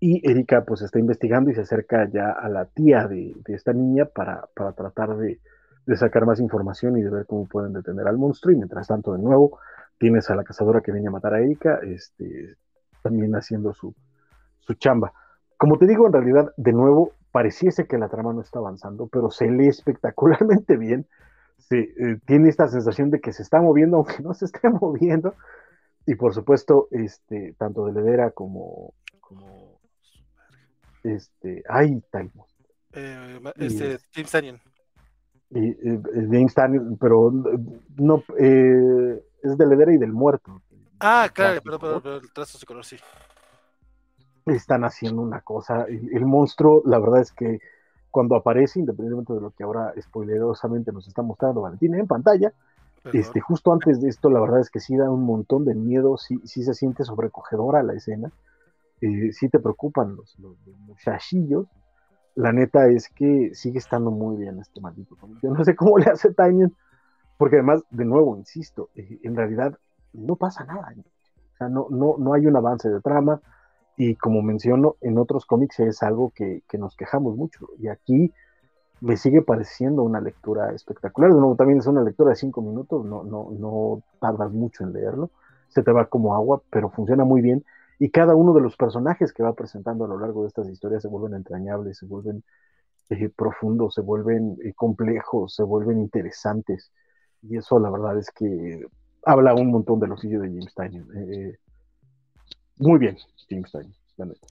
Y 0.01 0.28
Erika 0.28 0.65
pues 0.65 0.83
está 0.83 0.99
investigando 0.99 1.51
y 1.51 1.55
se 1.55 1.62
acerca 1.62 2.10
ya 2.10 2.31
a 2.31 2.49
la 2.49 2.67
tía 2.67 3.07
de, 3.07 3.35
de 3.47 3.55
esta 3.55 3.73
niña 3.73 4.05
para, 4.05 4.49
para 4.55 4.73
tratar 4.73 5.17
de, 5.17 5.41
de, 5.87 5.97
sacar 5.97 6.27
más 6.27 6.41
información 6.41 6.99
y 6.99 7.03
de 7.03 7.10
ver 7.10 7.27
cómo 7.27 7.47
pueden 7.47 7.73
detener 7.73 8.07
al 8.07 8.19
monstruo. 8.19 8.53
Y 8.53 8.57
mientras 8.57 8.89
tanto, 8.89 9.12
de 9.12 9.23
nuevo, 9.23 9.59
tienes 9.99 10.31
a 10.31 10.37
la 10.37 10.44
cazadora 10.44 10.81
que 10.81 10.93
viene 10.93 11.09
a 11.09 11.12
matar 11.12 11.35
a 11.35 11.41
Erika, 11.41 11.81
este, 11.83 12.57
también 13.03 13.35
haciendo 13.35 13.73
su, 13.75 13.94
su 14.60 14.75
chamba. 14.75 15.12
Como 15.57 15.78
te 15.78 15.87
digo, 15.87 16.07
en 16.07 16.12
realidad, 16.12 16.53
de 16.57 16.73
nuevo, 16.73 17.12
pareciese 17.31 17.87
que 17.87 17.99
la 17.99 18.09
trama 18.09 18.33
no 18.33 18.41
está 18.41 18.59
avanzando, 18.59 19.09
pero 19.09 19.31
se 19.31 19.51
lee 19.51 19.69
espectacularmente 19.69 20.77
bien. 20.77 21.07
Se, 21.59 21.78
eh, 21.78 22.19
tiene 22.27 22.49
esta 22.49 22.69
sensación 22.69 23.10
de 23.10 23.21
que 23.21 23.33
se 23.33 23.43
está 23.43 23.60
moviendo, 23.60 23.97
aunque 23.99 24.23
no 24.23 24.35
se 24.35 24.47
esté 24.47 24.69
moviendo. 24.81 25.35
Y 26.07 26.17
por 26.17 26.35
supuesto, 26.35 26.89
este, 26.91 27.55
tanto 27.59 27.87
de 27.87 27.93
Ledera 27.93 28.31
como, 28.31 28.93
como 29.21 29.81
este, 31.03 31.62
ay, 31.69 32.03
Taimos. 32.10 32.57
Eh, 32.93 33.41
este, 33.57 33.99
James 34.12 34.31
Tannion. 34.31 34.60
Y, 35.51 35.69
eh, 35.69 36.03
James 36.31 36.55
Tannion, 36.55 36.97
pero 36.99 37.33
no, 37.97 38.25
eh, 38.39 39.24
es 39.44 39.59
de 39.59 39.67
Ledera 39.67 39.93
y 39.93 39.99
del 39.99 40.12
muerto. 40.12 40.60
Ah, 41.01 41.28
claro, 41.33 41.60
pero, 41.62 41.78
pero, 41.78 42.03
pero, 42.03 42.17
el 42.17 42.33
trazo 42.33 42.59
de 42.59 42.67
color 42.67 42.85
sí. 42.85 42.97
Están 44.47 44.85
haciendo 44.85 45.23
una 45.23 45.41
cosa. 45.41 45.85
El, 45.85 46.10
el, 46.15 46.25
monstruo, 46.25 46.83
la 46.87 46.99
verdad 46.99 47.21
es 47.21 47.33
que 47.33 47.60
cuando 48.10 48.37
aparece, 48.37 48.81
independientemente 48.81 49.35
de 49.35 49.41
lo 49.41 49.51
que 49.51 49.65
ahora 49.65 49.93
spoilerosamente 50.01 50.93
nos 50.93 51.09
está 51.09 51.23
mostrando 51.23 51.62
Valentina 51.62 51.99
en 51.99 52.07
pantalla, 52.07 52.53
Perdón. 53.03 53.21
este, 53.21 53.41
justo 53.41 53.73
antes 53.73 54.01
de 54.01 54.09
esto, 54.09 54.31
la 54.31 54.41
verdad 54.41 54.60
es 54.60 54.71
que 54.71 54.81
sí 54.81 54.97
da 54.97 55.10
un 55.10 55.25
montón 55.25 55.65
de 55.65 55.75
miedo, 55.75 56.17
sí, 56.17 56.41
sí 56.44 56.62
se 56.62 56.75
siente 56.75 57.05
sobrecogedora 57.05 57.83
la 57.83 57.94
escena, 57.94 58.31
eh, 59.01 59.33
sí 59.33 59.49
te 59.49 59.59
preocupan 59.59 60.17
los, 60.17 60.39
los, 60.39 60.57
los, 60.67 60.77
muchachillos. 60.78 61.67
La 62.35 62.53
neta 62.53 62.89
es 62.89 63.09
que 63.09 63.51
sigue 63.55 63.78
estando 63.78 64.10
muy 64.10 64.37
bien 64.37 64.59
este 64.59 64.81
maldito. 64.81 65.17
Yo 65.43 65.51
no 65.51 65.65
sé 65.65 65.77
cómo 65.77 65.99
le 65.99 66.07
hace 66.07 66.33
Tanyan, 66.33 66.75
porque 67.44 67.57
además, 67.57 67.83
de 67.91 68.07
nuevo, 68.07 68.39
insisto, 68.39 68.89
eh, 68.94 69.19
en 69.23 69.37
realidad 69.37 69.78
no 70.15 70.35
pasa 70.37 70.65
nada. 70.65 70.94
O 70.97 71.57
sea, 71.59 71.69
no, 71.69 71.89
no, 71.91 72.15
no 72.17 72.33
hay 72.33 72.47
un 72.47 72.57
avance 72.57 72.89
de 72.89 73.03
trama, 73.03 73.43
y 73.99 74.15
como 74.15 74.41
menciono, 74.41 74.97
en 75.03 75.19
otros 75.19 75.44
cómics 75.44 75.78
es 75.81 76.03
algo 76.03 76.33
que, 76.35 76.62
que, 76.67 76.78
nos 76.78 76.97
quejamos 76.97 77.37
mucho. 77.37 77.69
Y 77.78 77.89
aquí 77.89 78.33
me 79.03 79.19
sigue 79.19 79.43
pareciendo 79.43 80.05
una 80.05 80.23
lectura 80.23 80.73
espectacular. 80.73 81.35
De 81.35 81.39
nuevo, 81.39 81.55
también 81.55 81.81
es 81.81 81.87
una 81.87 82.01
lectura 82.01 82.31
de 82.31 82.37
cinco 82.37 82.62
minutos, 82.62 83.05
no, 83.05 83.25
no, 83.25 83.51
no 83.51 84.03
tardas 84.23 84.51
mucho 84.51 84.83
en 84.83 84.94
leerlo. 84.94 85.31
Se 85.69 85.83
te 85.83 85.93
va 85.93 86.07
como 86.07 86.35
agua, 86.35 86.62
pero 86.71 86.89
funciona 86.89 87.27
muy 87.27 87.43
bien. 87.43 87.62
Y 87.99 88.09
cada 88.09 88.35
uno 88.35 88.55
de 88.55 88.62
los 88.62 88.75
personajes 88.78 89.35
que 89.35 89.43
va 89.43 89.53
presentando 89.53 90.07
a 90.07 90.09
lo 90.09 90.19
largo 90.19 90.44
de 90.44 90.49
estas 90.49 90.67
historias 90.71 91.03
se 91.03 91.09
vuelven 91.09 91.35
entrañables, 91.35 91.99
se 91.99 92.07
vuelven 92.07 92.43
eh, 93.10 93.28
profundos, 93.28 93.93
se 93.93 94.01
vuelven 94.01 94.57
eh, 94.65 94.73
complejos, 94.73 95.55
se 95.55 95.62
vuelven 95.62 96.01
interesantes. 96.01 96.91
Y 97.49 97.57
eso, 97.59 97.78
la 97.78 97.91
verdad, 97.91 98.19
es 98.19 98.31
que 98.31 98.87
habla 99.25 99.55
un 99.55 99.71
montón 99.71 100.01
de 100.01 100.09
los 100.09 100.21
sitios 100.21 100.43
de 100.43 100.49
James 100.49 100.75
Tynion. 100.75 101.09
Eh, 101.17 101.59
muy 102.78 102.99
bien, 102.99 103.17
James 103.49 103.71
Tynion, 103.71 103.94
la 104.17 104.27
neta. 104.27 104.47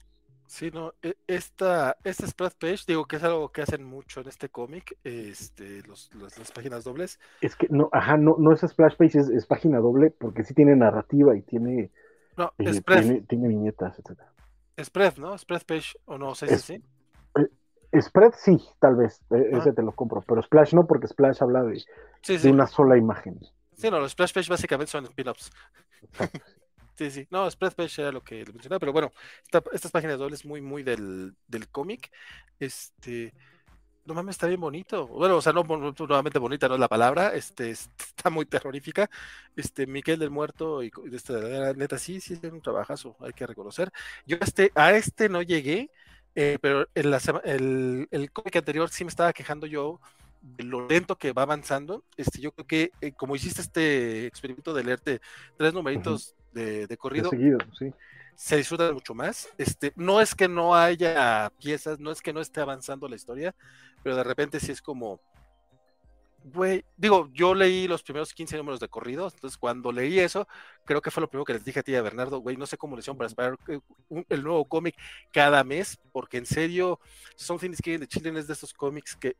Sí, 0.46 0.70
no, 0.72 0.92
esta, 1.26 1.96
esta 2.04 2.26
splash 2.28 2.52
page, 2.60 2.84
digo 2.86 3.06
que 3.06 3.16
es 3.16 3.24
algo 3.24 3.50
que 3.50 3.62
hacen 3.62 3.82
mucho 3.82 4.20
en 4.20 4.28
este 4.28 4.50
cómic, 4.50 4.96
este, 5.02 5.82
los, 5.82 6.14
los, 6.14 6.38
las 6.38 6.52
páginas 6.52 6.84
dobles. 6.84 7.18
Es 7.40 7.56
que 7.56 7.66
no, 7.70 7.88
ajá, 7.90 8.16
no, 8.16 8.36
no 8.38 8.52
es 8.52 8.60
splash 8.60 8.94
page, 8.96 9.18
es, 9.18 9.28
es 9.30 9.46
página 9.46 9.78
doble, 9.78 10.10
porque 10.10 10.44
sí 10.44 10.54
tiene 10.54 10.76
narrativa 10.76 11.36
y 11.36 11.42
tiene, 11.42 11.90
no, 12.36 12.52
eh, 12.58 12.80
tiene, 12.86 13.22
tiene, 13.22 13.48
viñetas, 13.48 13.98
etc. 13.98 14.20
Spread, 14.80 15.16
¿no? 15.16 15.36
Spread 15.36 15.62
page, 15.62 15.96
o 16.04 16.18
no 16.18 16.36
sé 16.36 16.46
si 16.58 16.74
sí. 16.74 16.84
Spread 18.00 18.32
sí, 18.36 18.58
tal 18.78 18.96
vez, 18.96 19.20
eh, 19.30 19.50
ese 19.52 19.72
te 19.72 19.82
lo 19.82 19.92
compro, 19.92 20.22
pero 20.26 20.42
Splash 20.42 20.74
no, 20.74 20.86
porque 20.86 21.06
Splash 21.06 21.42
habla 21.42 21.62
de, 21.62 21.82
sí, 22.22 22.36
de 22.36 22.50
una 22.50 22.66
sola 22.66 22.96
imagen. 22.96 23.38
Sí, 23.76 23.90
no, 23.90 24.00
los 24.00 24.12
Splash 24.12 24.32
page 24.32 24.50
básicamente 24.50 24.90
son 24.90 25.04
spin-offs. 25.04 25.50
Sí, 26.96 27.10
sí. 27.10 27.26
No, 27.30 27.50
Spread 27.50 27.74
Page 27.74 28.02
era 28.02 28.12
lo 28.12 28.22
que 28.22 28.44
le 28.44 28.52
mencionaba, 28.52 28.78
pero 28.78 28.92
bueno, 28.92 29.12
esta, 29.42 29.62
estas 29.72 29.90
páginas 29.90 30.18
dobles 30.18 30.44
muy, 30.44 30.60
muy 30.60 30.82
del, 30.82 31.34
del 31.48 31.68
cómic. 31.68 32.10
Este. 32.58 33.34
No 34.04 34.14
mames, 34.14 34.34
está 34.34 34.46
bien 34.46 34.60
bonito. 34.60 35.08
Bueno, 35.08 35.36
o 35.36 35.40
sea, 35.42 35.52
no 35.52 35.64
nuevamente 35.64 36.38
bonita, 36.38 36.68
no 36.68 36.74
es 36.74 36.80
la 36.80 36.88
palabra. 36.88 37.34
Este, 37.34 37.70
está 37.70 38.30
muy 38.30 38.44
terrorífica. 38.44 39.10
Este, 39.56 39.86
Miguel 39.86 40.18
del 40.18 40.30
Muerto 40.30 40.82
y 40.82 40.92
este, 41.12 41.32
neta, 41.74 41.98
sí, 41.98 42.20
sí, 42.20 42.38
es 42.40 42.52
un 42.52 42.60
trabajazo, 42.60 43.16
hay 43.20 43.32
que 43.32 43.46
reconocer. 43.46 43.90
Yo 44.26 44.36
este, 44.40 44.70
a 44.74 44.92
este 44.92 45.28
no 45.28 45.40
llegué, 45.42 45.90
eh, 46.34 46.58
pero 46.60 46.88
en 46.94 47.10
la, 47.10 47.20
el, 47.44 48.08
el 48.10 48.32
cómic 48.32 48.56
anterior 48.56 48.88
sí 48.90 49.04
me 49.04 49.10
estaba 49.10 49.32
quejando 49.32 49.66
yo 49.66 50.00
de 50.40 50.64
lo 50.64 50.86
lento 50.86 51.16
que 51.16 51.32
va 51.32 51.42
avanzando. 51.42 52.04
Este, 52.16 52.40
yo 52.40 52.52
creo 52.52 52.66
que 52.66 52.92
eh, 53.00 53.12
como 53.12 53.34
hiciste 53.34 53.62
este 53.62 54.26
experimento 54.26 54.74
de 54.74 54.84
leerte 54.84 55.20
tres 55.56 55.72
numeritos 55.72 56.28
uh 56.28 56.32
-huh 56.32 56.44
de, 56.54 56.86
de 56.86 56.96
corrido, 56.96 57.30
de 57.30 57.36
seguido, 57.36 57.58
sí. 57.78 57.92
se 58.36 58.56
disfruta 58.56 58.92
mucho 58.92 59.14
más. 59.14 59.48
Este, 59.58 59.92
no 59.96 60.20
es 60.20 60.34
que 60.34 60.48
no 60.48 60.74
haya 60.74 61.50
piezas, 61.58 61.98
no 61.98 62.10
es 62.10 62.22
que 62.22 62.32
no 62.32 62.40
esté 62.40 62.60
avanzando 62.60 63.08
la 63.08 63.16
historia, 63.16 63.54
pero 64.02 64.16
de 64.16 64.24
repente 64.24 64.60
sí 64.60 64.72
es 64.72 64.80
como, 64.80 65.20
güey, 66.44 66.84
digo, 66.96 67.30
yo 67.32 67.54
leí 67.54 67.88
los 67.88 68.02
primeros 68.02 68.34
15 68.34 68.58
números 68.58 68.78
de 68.78 68.88
corrido, 68.88 69.30
entonces 69.32 69.56
cuando 69.56 69.90
leí 69.90 70.20
eso, 70.20 70.46
creo 70.84 71.00
que 71.00 71.10
fue 71.10 71.22
lo 71.22 71.28
primero 71.28 71.46
que 71.46 71.54
les 71.54 71.64
dije 71.64 71.80
a 71.80 71.82
ti, 71.82 71.94
a 71.94 72.02
Bernardo, 72.02 72.38
güey, 72.40 72.56
no 72.58 72.66
sé 72.66 72.76
cómo 72.76 72.94
le 72.94 73.00
hicieron 73.00 73.16
para 73.16 73.28
esperar 73.28 73.58
un, 74.08 74.26
el 74.28 74.44
nuevo 74.44 74.66
cómic 74.66 74.94
cada 75.32 75.64
mes, 75.64 75.98
porque 76.12 76.36
en 76.36 76.44
serio, 76.44 77.00
Something 77.36 77.70
is 77.70 77.80
Killing 77.80 78.00
the 78.00 78.06
Children 78.06 78.36
es 78.36 78.46
de 78.46 78.52
estos 78.52 78.74
cómics 78.74 79.16
que 79.16 79.36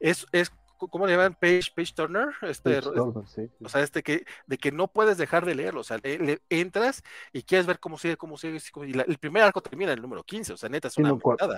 es, 0.00 0.26
es 0.32 0.52
¿cómo 0.76 1.06
le 1.06 1.12
llaman? 1.12 1.36
Page, 1.40 1.72
page 1.76 1.92
Turner, 1.94 2.30
este, 2.42 2.74
page 2.74 2.90
Turner 2.92 3.26
sí, 3.28 3.46
sí. 3.46 3.64
o 3.64 3.68
sea, 3.68 3.82
este 3.82 4.02
que, 4.02 4.24
de 4.48 4.58
que 4.58 4.72
no 4.72 4.88
puedes 4.88 5.18
dejar 5.18 5.46
de 5.46 5.54
leerlo, 5.54 5.82
o 5.82 5.84
sea, 5.84 5.98
le, 6.02 6.18
le 6.18 6.40
entras 6.50 7.04
y 7.32 7.42
quieres 7.44 7.66
ver 7.66 7.78
cómo 7.78 7.98
sigue, 7.98 8.16
cómo 8.16 8.36
sigue, 8.36 8.58
y 8.86 8.92
la, 8.94 9.04
el 9.04 9.18
primer 9.18 9.44
arco 9.44 9.60
termina 9.60 9.92
en 9.92 9.98
el 9.98 10.02
número 10.02 10.24
15, 10.24 10.54
o 10.54 10.56
sea, 10.56 10.68
neta, 10.68 10.88
es 10.88 10.98
una 10.98 11.10
sí, 11.10 11.14
no, 11.14 11.20
cuando, 11.20 11.54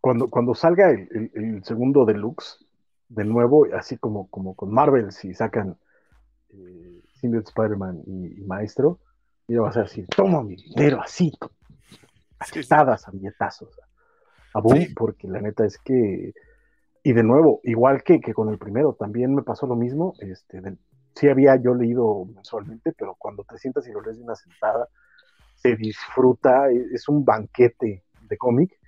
cuando, 0.00 0.28
cuando 0.28 0.54
salga 0.54 0.90
el, 0.90 1.08
el, 1.10 1.30
el, 1.34 1.64
segundo 1.64 2.04
deluxe, 2.04 2.64
de 3.14 3.24
nuevo, 3.24 3.66
así 3.74 3.96
como, 3.96 4.28
como 4.28 4.54
con 4.54 4.72
Marvel, 4.72 5.12
si 5.12 5.34
sacan 5.34 5.76
eh, 6.50 7.02
Spider-Man 7.22 8.02
y, 8.06 8.42
Maestro, 8.44 8.98
y 9.48 9.54
va 9.54 9.68
a 9.68 9.72
ser 9.72 9.84
así, 9.84 10.04
toma 10.04 10.42
mi 10.42 10.56
dinero 10.56 11.00
así, 11.00 11.32
Asestadas, 12.38 13.08
a 13.08 13.10
billetazos, 13.10 13.80
a 14.52 14.60
boom, 14.60 14.88
porque 14.94 15.28
la 15.28 15.40
neta 15.40 15.64
es 15.64 15.78
que, 15.78 16.34
y 17.02 17.12
de 17.12 17.22
nuevo, 17.22 17.60
igual 17.62 18.02
que, 18.02 18.20
que 18.20 18.34
con 18.34 18.50
el 18.50 18.58
primero, 18.58 18.94
también 18.98 19.34
me 19.34 19.42
pasó 19.42 19.66
lo 19.66 19.76
mismo, 19.76 20.14
este, 20.18 20.60
sí 21.14 21.28
había 21.28 21.56
yo 21.56 21.74
leído 21.74 22.26
mensualmente, 22.26 22.92
pero 22.92 23.14
cuando 23.18 23.44
te 23.44 23.56
sientas 23.56 23.86
y 23.88 23.92
lo 23.92 24.02
lees 24.02 24.18
de 24.18 24.24
una 24.24 24.34
sentada, 24.34 24.88
se 25.54 25.76
disfruta, 25.76 26.70
e, 26.70 26.84
es 26.92 27.08
un 27.08 27.24
banquete 27.24 28.04
de 28.28 28.36
cómic, 28.36 28.78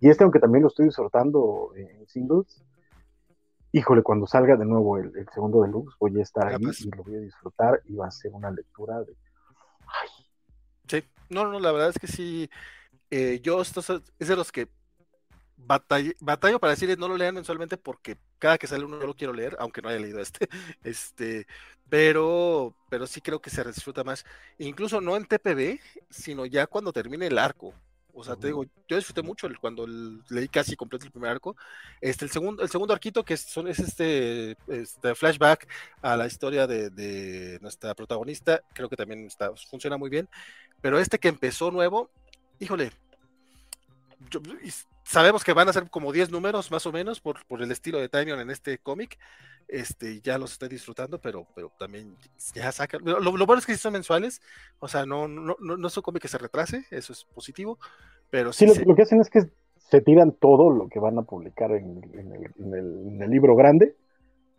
y 0.00 0.10
este, 0.10 0.24
aunque 0.24 0.40
también 0.40 0.62
lo 0.62 0.68
estoy 0.68 0.86
disfrutando 0.86 1.72
en 1.76 2.06
singles, 2.06 2.62
híjole, 3.72 4.02
cuando 4.02 4.26
salga 4.26 4.56
de 4.56 4.64
nuevo 4.64 4.98
el, 4.98 5.12
segundo 5.32 5.62
deluxe, 5.62 5.96
voy 5.98 6.18
a 6.18 6.22
estar 6.22 6.48
ahí 6.48 6.58
pues. 6.58 6.80
y 6.80 6.90
lo 6.90 7.02
voy 7.02 7.16
a 7.16 7.20
disfrutar 7.20 7.80
y 7.84 7.94
va 7.94 8.06
a 8.06 8.10
ser 8.10 8.32
una 8.32 8.50
lectura 8.50 9.00
de. 9.00 9.14
Ay. 9.86 10.08
Sí, 10.88 11.04
no, 11.28 11.50
no, 11.50 11.60
la 11.60 11.72
verdad 11.72 11.90
es 11.90 11.98
que 11.98 12.06
sí. 12.06 12.50
Eh, 13.10 13.40
yo 13.42 13.60
estos, 13.60 13.88
es 14.18 14.28
de 14.28 14.36
los 14.36 14.52
que 14.52 14.68
batallo, 15.56 16.58
para 16.60 16.70
decirles 16.70 16.98
no 16.98 17.08
lo 17.08 17.16
lean 17.16 17.34
mensualmente 17.34 17.76
porque 17.76 18.16
cada 18.38 18.58
que 18.58 18.66
sale 18.66 18.84
uno 18.84 19.00
yo 19.00 19.06
lo 19.06 19.14
quiero 19.14 19.32
leer, 19.32 19.56
aunque 19.58 19.82
no 19.82 19.88
haya 19.88 20.00
leído 20.00 20.20
este. 20.20 20.48
Este, 20.82 21.46
pero, 21.88 22.74
pero 22.90 23.06
sí 23.06 23.20
creo 23.20 23.40
que 23.40 23.50
se 23.50 23.64
disfruta 23.64 24.04
más. 24.04 24.24
Incluso 24.58 25.00
no 25.00 25.16
en 25.16 25.26
TPB, 25.26 25.80
sino 26.10 26.46
ya 26.46 26.66
cuando 26.66 26.92
termine 26.92 27.26
el 27.26 27.38
arco. 27.38 27.74
O 28.18 28.24
sea, 28.24 28.34
te 28.34 28.48
digo, 28.48 28.64
yo 28.88 28.96
disfruté 28.96 29.22
mucho 29.22 29.46
el, 29.46 29.58
cuando 29.58 29.86
leí 30.28 30.48
casi 30.48 30.74
completo 30.74 31.06
el 31.06 31.12
primer 31.12 31.30
arco. 31.30 31.56
Este, 32.00 32.24
el 32.24 32.30
segundo, 32.32 32.62
el 32.64 32.68
segundo 32.68 32.92
arquito, 32.92 33.24
que 33.24 33.34
es, 33.34 33.42
son, 33.42 33.68
es 33.68 33.78
este, 33.78 34.56
este, 34.66 35.14
flashback 35.14 35.68
a 36.02 36.16
la 36.16 36.26
historia 36.26 36.66
de, 36.66 37.58
nuestra 37.60 37.94
protagonista, 37.94 38.60
creo 38.74 38.88
que 38.88 38.96
también 38.96 39.26
está, 39.26 39.52
funciona 39.70 39.96
muy 39.96 40.10
bien. 40.10 40.28
Pero 40.80 40.98
este 40.98 41.18
que 41.18 41.28
empezó 41.28 41.70
nuevo, 41.70 42.10
híjole, 42.58 42.90
sabemos 45.08 45.42
que 45.42 45.54
van 45.54 45.68
a 45.68 45.72
ser 45.72 45.88
como 45.88 46.12
10 46.12 46.30
números 46.30 46.70
más 46.70 46.84
o 46.86 46.92
menos 46.92 47.20
por, 47.20 47.44
por 47.46 47.62
el 47.62 47.70
estilo 47.70 47.98
de 47.98 48.08
Tinyon 48.08 48.40
en 48.40 48.50
este 48.50 48.78
cómic. 48.78 49.18
Este, 49.66 50.20
ya 50.20 50.38
los 50.38 50.52
estoy 50.52 50.68
disfrutando, 50.68 51.20
pero, 51.20 51.46
pero 51.54 51.70
también 51.78 52.16
ya 52.54 52.72
sacan. 52.72 53.02
Lo, 53.04 53.20
lo, 53.20 53.46
bueno 53.46 53.58
es 53.58 53.66
que 53.66 53.72
sí 53.72 53.78
son 53.78 53.92
mensuales, 53.92 54.40
o 54.78 54.88
sea, 54.88 55.04
no, 55.04 55.28
no, 55.28 55.56
no, 55.60 55.76
no 55.76 55.88
es 55.88 55.96
un 55.96 56.02
cómic 56.02 56.22
que 56.22 56.28
se 56.28 56.38
retrase, 56.38 56.84
eso 56.90 57.12
es 57.12 57.24
positivo, 57.24 57.78
pero 58.30 58.52
sí. 58.52 58.66
lo, 58.66 58.94
que 58.94 59.02
hacen 59.02 59.20
es 59.20 59.28
que 59.28 59.42
se 59.76 60.00
tiran 60.00 60.32
todo 60.32 60.70
lo 60.70 60.88
que 60.88 60.98
van 60.98 61.18
a 61.18 61.22
publicar 61.22 61.72
en, 61.72 62.02
el, 62.56 63.30
libro 63.30 63.56
grande 63.56 63.94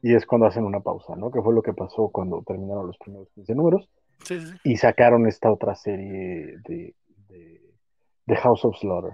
y 0.03 0.13
es 0.13 0.27
cuando 0.27 0.45
hacen 0.45 0.63
una 0.63 0.79
pausa, 0.79 1.15
¿no? 1.15 1.31
Que 1.31 1.41
fue 1.41 1.55
lo 1.55 1.63
que 1.63 1.73
pasó 1.73 2.09
cuando 2.09 2.43
terminaron 2.45 2.85
los 2.85 2.97
primeros 2.99 3.29
15 3.33 3.55
números 3.55 3.89
y 4.63 4.77
sacaron 4.77 5.27
esta 5.27 5.51
otra 5.51 5.73
serie 5.73 6.57
de, 6.67 6.93
de, 8.27 8.35
House 8.35 8.63
of 8.63 8.77
Slaughter. 8.77 9.13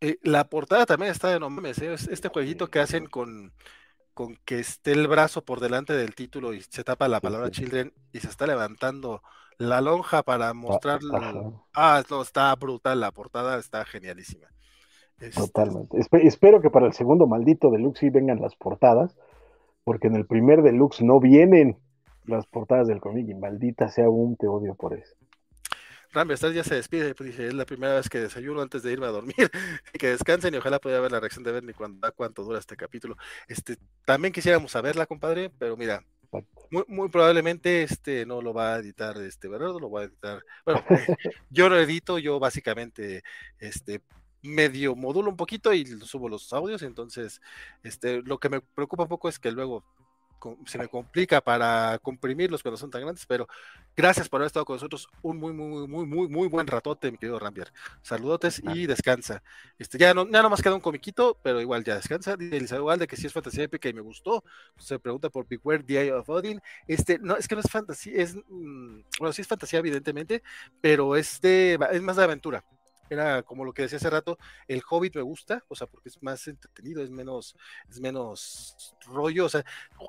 Eh, 0.00 0.18
la 0.22 0.44
portada 0.48 0.86
también 0.86 1.10
está 1.10 1.28
de 1.28 1.40
no 1.40 1.50
mames, 1.50 1.78
¿eh? 1.80 1.94
este 1.94 2.28
jueguito 2.28 2.68
que 2.68 2.78
hacen 2.78 3.06
con 3.06 3.52
con 4.18 4.36
que 4.44 4.58
esté 4.58 4.90
el 4.90 5.06
brazo 5.06 5.44
por 5.44 5.60
delante 5.60 5.92
del 5.92 6.16
título 6.16 6.52
y 6.52 6.60
se 6.60 6.82
tapa 6.82 7.06
la 7.06 7.20
palabra 7.20 7.52
children 7.52 7.92
y 8.12 8.18
se 8.18 8.26
está 8.26 8.48
levantando 8.48 9.22
la 9.58 9.80
lonja 9.80 10.24
para 10.24 10.52
mostrar. 10.54 10.98
Ah, 11.72 12.02
no, 12.10 12.22
está 12.22 12.52
brutal, 12.56 12.98
la 12.98 13.12
portada 13.12 13.60
está 13.60 13.84
genialísima. 13.84 14.48
Este 15.20 15.40
Totalmente. 15.40 15.98
espero 16.24 16.60
que 16.60 16.68
para 16.68 16.86
el 16.86 16.94
segundo 16.94 17.28
maldito 17.28 17.70
deluxe 17.70 18.00
sí 18.00 18.10
vengan 18.10 18.40
las 18.40 18.56
portadas, 18.56 19.16
porque 19.84 20.08
en 20.08 20.16
el 20.16 20.26
primer 20.26 20.62
deluxe 20.62 21.02
no 21.02 21.20
vienen 21.20 21.76
las 22.24 22.44
portadas 22.46 22.88
del 22.88 23.00
cómic 23.00 23.28
y 23.28 23.34
maldita 23.34 23.88
sea 23.88 24.08
un 24.08 24.36
te 24.36 24.48
odio 24.48 24.74
por 24.74 24.94
eso. 24.94 25.14
Rambert 26.12 26.40
ya 26.52 26.64
se 26.64 26.74
despide, 26.74 27.14
pues 27.14 27.30
dice, 27.30 27.48
es 27.48 27.54
la 27.54 27.66
primera 27.66 27.94
vez 27.94 28.08
que 28.08 28.18
desayuno 28.18 28.62
antes 28.62 28.82
de 28.82 28.92
irme 28.92 29.06
a 29.06 29.10
dormir, 29.10 29.50
y 29.92 29.98
que 29.98 30.08
descansen 30.08 30.54
y 30.54 30.58
ojalá 30.58 30.78
pueda 30.78 31.00
ver 31.00 31.12
la 31.12 31.20
reacción 31.20 31.44
de 31.44 31.52
Bernie 31.52 31.74
cuando 31.74 32.10
cuánto 32.14 32.42
dura 32.42 32.58
este 32.58 32.76
capítulo. 32.76 33.16
Este, 33.46 33.76
también 34.04 34.32
quisiéramos 34.32 34.72
saberla, 34.72 35.06
compadre, 35.06 35.50
pero 35.58 35.76
mira, 35.76 36.02
muy, 36.70 36.84
muy, 36.88 37.08
probablemente 37.08 37.82
este 37.82 38.26
no 38.26 38.42
lo 38.42 38.52
va 38.52 38.74
a 38.74 38.78
editar 38.78 39.16
este 39.18 39.48
Bernardo, 39.48 39.80
lo 39.80 39.90
va 39.90 40.02
a 40.02 40.04
editar. 40.04 40.44
Bueno, 40.64 40.84
yo 41.50 41.68
lo 41.68 41.78
edito, 41.78 42.18
yo 42.18 42.38
básicamente 42.38 43.22
este 43.58 44.02
medio 44.42 44.94
modulo 44.94 45.30
un 45.30 45.36
poquito 45.36 45.72
y 45.72 45.84
subo 45.86 46.28
los 46.28 46.52
audios, 46.52 46.82
entonces 46.82 47.40
este 47.82 48.22
lo 48.22 48.38
que 48.38 48.48
me 48.48 48.60
preocupa 48.60 49.04
un 49.04 49.08
poco 49.08 49.28
es 49.28 49.38
que 49.38 49.50
luego 49.50 49.84
se 50.66 50.78
me 50.78 50.88
complica 50.88 51.40
para 51.40 51.98
comprimirlos 52.02 52.62
cuando 52.62 52.76
son 52.76 52.90
tan 52.90 53.02
grandes, 53.02 53.26
pero 53.26 53.48
gracias 53.96 54.28
por 54.28 54.40
haber 54.40 54.48
estado 54.48 54.64
con 54.64 54.76
nosotros 54.76 55.08
un 55.22 55.38
muy, 55.38 55.52
muy, 55.52 55.86
muy, 55.86 56.06
muy, 56.06 56.28
muy 56.28 56.48
buen 56.48 56.66
ratote, 56.66 57.10
mi 57.10 57.18
querido 57.18 57.38
Rambier. 57.38 57.72
Saludotes 58.02 58.62
y 58.64 58.86
descansa. 58.86 59.42
Este, 59.78 59.98
ya 59.98 60.14
no, 60.14 60.28
ya 60.28 60.42
no 60.42 60.50
más 60.50 60.62
queda 60.62 60.74
un 60.74 60.80
comiquito, 60.80 61.38
pero 61.42 61.60
igual 61.60 61.84
ya 61.84 61.96
descansa. 61.96 62.36
Dice 62.36 62.56
Elizabeth 62.56 63.00
de 63.00 63.06
que 63.06 63.16
si 63.16 63.26
es 63.26 63.32
fantasía 63.32 63.64
épica 63.64 63.88
y 63.88 63.92
me 63.92 64.00
gustó. 64.00 64.44
Se 64.78 64.98
pregunta 64.98 65.30
por 65.30 65.46
Beware 65.46 65.82
the 65.82 66.00
Eye 66.00 66.12
of 66.12 66.28
Odin. 66.28 66.60
Este, 66.86 67.18
no, 67.18 67.36
es 67.36 67.48
que 67.48 67.54
no 67.54 67.60
es 67.60 67.70
fantasía, 67.70 68.22
es, 68.22 68.36
mm, 68.36 69.00
bueno, 69.18 69.32
sí 69.32 69.42
es 69.42 69.48
fantasía, 69.48 69.78
evidentemente, 69.78 70.42
pero 70.80 71.16
este 71.16 71.74
es 71.74 72.02
más 72.02 72.16
de 72.16 72.24
aventura 72.24 72.64
era 73.10 73.42
como 73.42 73.64
lo 73.64 73.72
que 73.72 73.82
decía 73.82 73.98
hace 73.98 74.10
rato, 74.10 74.38
el 74.66 74.82
Hobbit 74.88 75.16
me 75.16 75.22
gusta, 75.22 75.64
o 75.68 75.74
sea, 75.74 75.86
porque 75.86 76.08
es 76.08 76.22
más 76.22 76.46
entretenido, 76.48 77.02
es 77.02 77.10
menos, 77.10 77.56
es 77.88 78.00
menos 78.00 78.94
rollo, 79.06 79.46
o 79.46 79.48
sea, 79.48 79.64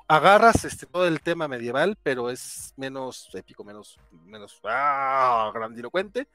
agarras 0.08 0.64
este 0.64 0.86
todo 0.86 1.06
el 1.06 1.20
tema 1.20 1.48
medieval, 1.48 1.96
pero 2.02 2.30
es 2.30 2.74
menos 2.76 3.30
épico, 3.34 3.64
menos, 3.64 3.98
menos 4.26 4.60
¡ah! 4.64 5.50
grandilocuente, 5.54 6.28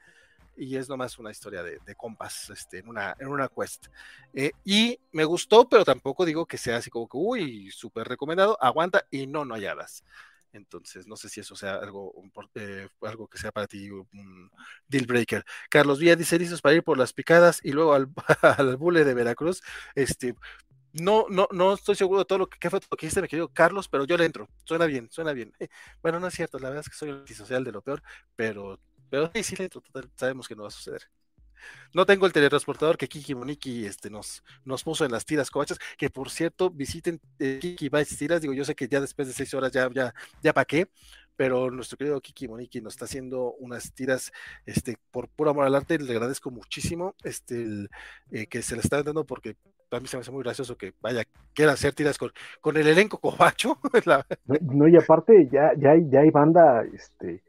y 0.56 0.76
es 0.76 0.88
nomás 0.88 1.18
una 1.18 1.30
historia 1.30 1.62
de, 1.62 1.78
de 1.84 1.94
compas, 1.94 2.50
este, 2.50 2.78
en 2.78 2.88
una, 2.88 3.14
en 3.18 3.28
una 3.28 3.48
quest. 3.48 3.86
Eh, 4.32 4.52
y 4.64 4.98
me 5.12 5.24
gustó, 5.24 5.68
pero 5.68 5.84
tampoco 5.84 6.24
digo 6.24 6.46
que 6.46 6.58
sea 6.58 6.78
así 6.78 6.90
como 6.90 7.08
que, 7.08 7.16
uy, 7.16 7.70
súper 7.70 8.08
recomendado, 8.08 8.56
aguanta 8.60 9.04
y 9.10 9.26
no, 9.26 9.44
no 9.44 9.54
hay 9.54 9.66
hadas. 9.66 10.02
Entonces, 10.56 11.06
no 11.06 11.16
sé 11.16 11.28
si 11.28 11.40
eso 11.40 11.54
sea 11.56 11.76
algo, 11.76 12.12
eh, 12.54 12.88
algo 13.02 13.28
que 13.28 13.38
sea 13.38 13.52
para 13.52 13.66
ti 13.66 13.90
un 13.90 14.50
deal 14.88 15.06
breaker. 15.06 15.44
Carlos 15.70 15.98
Villa 15.98 16.16
dice 16.16 16.38
listos 16.38 16.62
para 16.62 16.74
ir 16.74 16.82
por 16.82 16.98
las 16.98 17.12
picadas 17.12 17.60
y 17.62 17.72
luego 17.72 17.94
al, 17.94 18.08
al 18.42 18.76
bule 18.76 19.04
de 19.04 19.14
Veracruz. 19.14 19.62
Este, 19.94 20.34
no, 20.92 21.26
no, 21.28 21.48
no 21.52 21.74
estoy 21.74 21.94
seguro 21.94 22.20
de 22.20 22.24
todo 22.24 22.38
lo 22.38 22.48
que, 22.48 22.70
fue 22.70 22.80
lo 22.90 22.96
que 22.96 23.06
dijiste, 23.06 23.22
mi 23.22 23.28
querido 23.28 23.48
Carlos, 23.48 23.88
pero 23.88 24.04
yo 24.04 24.16
le 24.16 24.24
entro. 24.24 24.48
Suena 24.64 24.86
bien, 24.86 25.08
suena 25.10 25.32
bien. 25.32 25.52
bueno, 26.02 26.20
no 26.20 26.28
es 26.28 26.34
cierto, 26.34 26.58
la 26.58 26.68
verdad 26.70 26.84
es 26.86 26.90
que 26.90 26.96
soy 26.96 27.10
antisocial 27.10 27.64
de 27.64 27.72
lo 27.72 27.82
peor, 27.82 28.02
pero, 28.34 28.80
pero 29.10 29.30
sí, 29.34 29.42
sí 29.42 29.56
le 29.56 29.64
entro, 29.64 29.82
sabemos 30.16 30.48
que 30.48 30.56
no 30.56 30.62
va 30.62 30.68
a 30.68 30.72
suceder. 30.72 31.02
No 31.94 32.06
tengo 32.06 32.26
el 32.26 32.32
teletransportador 32.32 32.96
que 32.96 33.08
Kiki 33.08 33.34
Moniki 33.34 33.86
este, 33.86 34.10
nos, 34.10 34.42
nos 34.64 34.82
puso 34.82 35.04
en 35.04 35.12
las 35.12 35.24
tiras 35.24 35.50
covachas, 35.50 35.78
que 35.96 36.10
por 36.10 36.30
cierto, 36.30 36.70
visiten 36.70 37.20
eh, 37.38 37.58
Kiki 37.60 37.88
Bites 37.88 38.16
Tiras, 38.16 38.40
digo, 38.40 38.54
yo 38.54 38.64
sé 38.64 38.74
que 38.74 38.88
ya 38.88 39.00
después 39.00 39.28
de 39.28 39.34
seis 39.34 39.52
horas 39.54 39.72
ya, 39.72 39.88
ya, 39.92 40.14
ya 40.42 40.52
pa' 40.52 40.64
qué, 40.64 40.88
pero 41.36 41.70
nuestro 41.70 41.98
querido 41.98 42.20
Kiki 42.20 42.48
Moniki 42.48 42.80
nos 42.80 42.94
está 42.94 43.04
haciendo 43.04 43.52
unas 43.58 43.92
tiras 43.92 44.32
este, 44.64 44.96
por 45.10 45.28
puro 45.28 45.50
amor 45.50 45.66
al 45.66 45.74
arte, 45.74 45.98
le 45.98 46.12
agradezco 46.12 46.50
muchísimo 46.50 47.14
este, 47.24 47.88
eh, 48.30 48.46
que 48.46 48.62
se 48.62 48.74
le 48.74 48.80
está 48.80 49.02
dando 49.02 49.24
porque 49.24 49.56
a 49.90 50.00
mí 50.00 50.08
se 50.08 50.16
me 50.16 50.22
hace 50.22 50.32
muy 50.32 50.42
gracioso 50.42 50.76
que 50.76 50.94
vaya, 51.00 51.24
quiera 51.54 51.72
hacer 51.72 51.94
tiras 51.94 52.18
con, 52.18 52.32
con 52.60 52.76
el 52.76 52.86
elenco 52.86 53.18
covacho. 53.18 53.78
no, 54.60 54.88
y 54.88 54.96
aparte 54.96 55.48
ya, 55.50 55.72
ya, 55.76 55.90
hay, 55.90 56.08
ya 56.10 56.20
hay 56.20 56.30
banda, 56.30 56.84
este, 56.92 57.42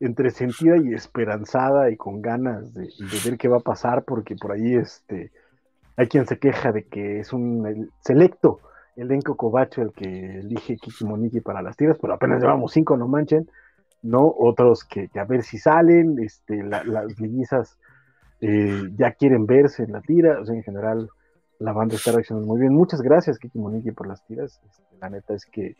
entre 0.00 0.30
sentida 0.30 0.76
y 0.76 0.92
esperanzada 0.92 1.90
y 1.90 1.96
con 1.96 2.20
ganas 2.20 2.74
de, 2.74 2.88
ver 3.24 3.38
qué 3.38 3.48
va 3.48 3.58
a 3.58 3.60
pasar, 3.60 4.04
porque 4.04 4.36
por 4.36 4.52
ahí 4.52 4.74
este, 4.74 5.32
hay 5.96 6.08
quien 6.08 6.26
se 6.26 6.38
queja 6.38 6.72
de 6.72 6.84
que 6.84 7.20
es 7.20 7.32
un 7.32 7.90
selecto 8.00 8.60
elenco 8.96 9.36
cobacho 9.36 9.82
el 9.82 9.92
que 9.92 10.38
elige 10.38 10.76
Kiki 10.76 11.04
Moniki 11.04 11.40
para 11.40 11.62
las 11.62 11.76
tiras, 11.76 11.98
pero 12.00 12.14
apenas 12.14 12.40
llevamos 12.40 12.72
cinco, 12.72 12.96
no 12.96 13.08
manchen, 13.08 13.48
¿no? 14.02 14.32
Otros 14.38 14.84
que, 14.84 15.10
a 15.18 15.24
ver 15.24 15.42
si 15.42 15.58
salen, 15.58 16.18
este, 16.18 16.62
las 16.62 17.18
mellizas 17.18 17.76
eh, 18.40 18.90
ya 18.96 19.12
quieren 19.12 19.46
verse 19.46 19.84
en 19.84 19.92
la 19.92 20.00
tira, 20.00 20.40
o 20.40 20.44
sea, 20.44 20.54
en 20.54 20.62
general 20.62 21.08
la 21.58 21.72
banda 21.72 21.96
está 21.96 22.12
reaccionando 22.12 22.46
muy 22.46 22.60
bien. 22.60 22.74
Muchas 22.74 23.00
gracias, 23.00 23.38
Kiki 23.38 23.58
Moniki, 23.58 23.90
por 23.92 24.06
las 24.06 24.24
tiras. 24.26 24.60
Este, 24.66 24.96
la 25.00 25.08
neta 25.08 25.34
es 25.34 25.46
que 25.46 25.76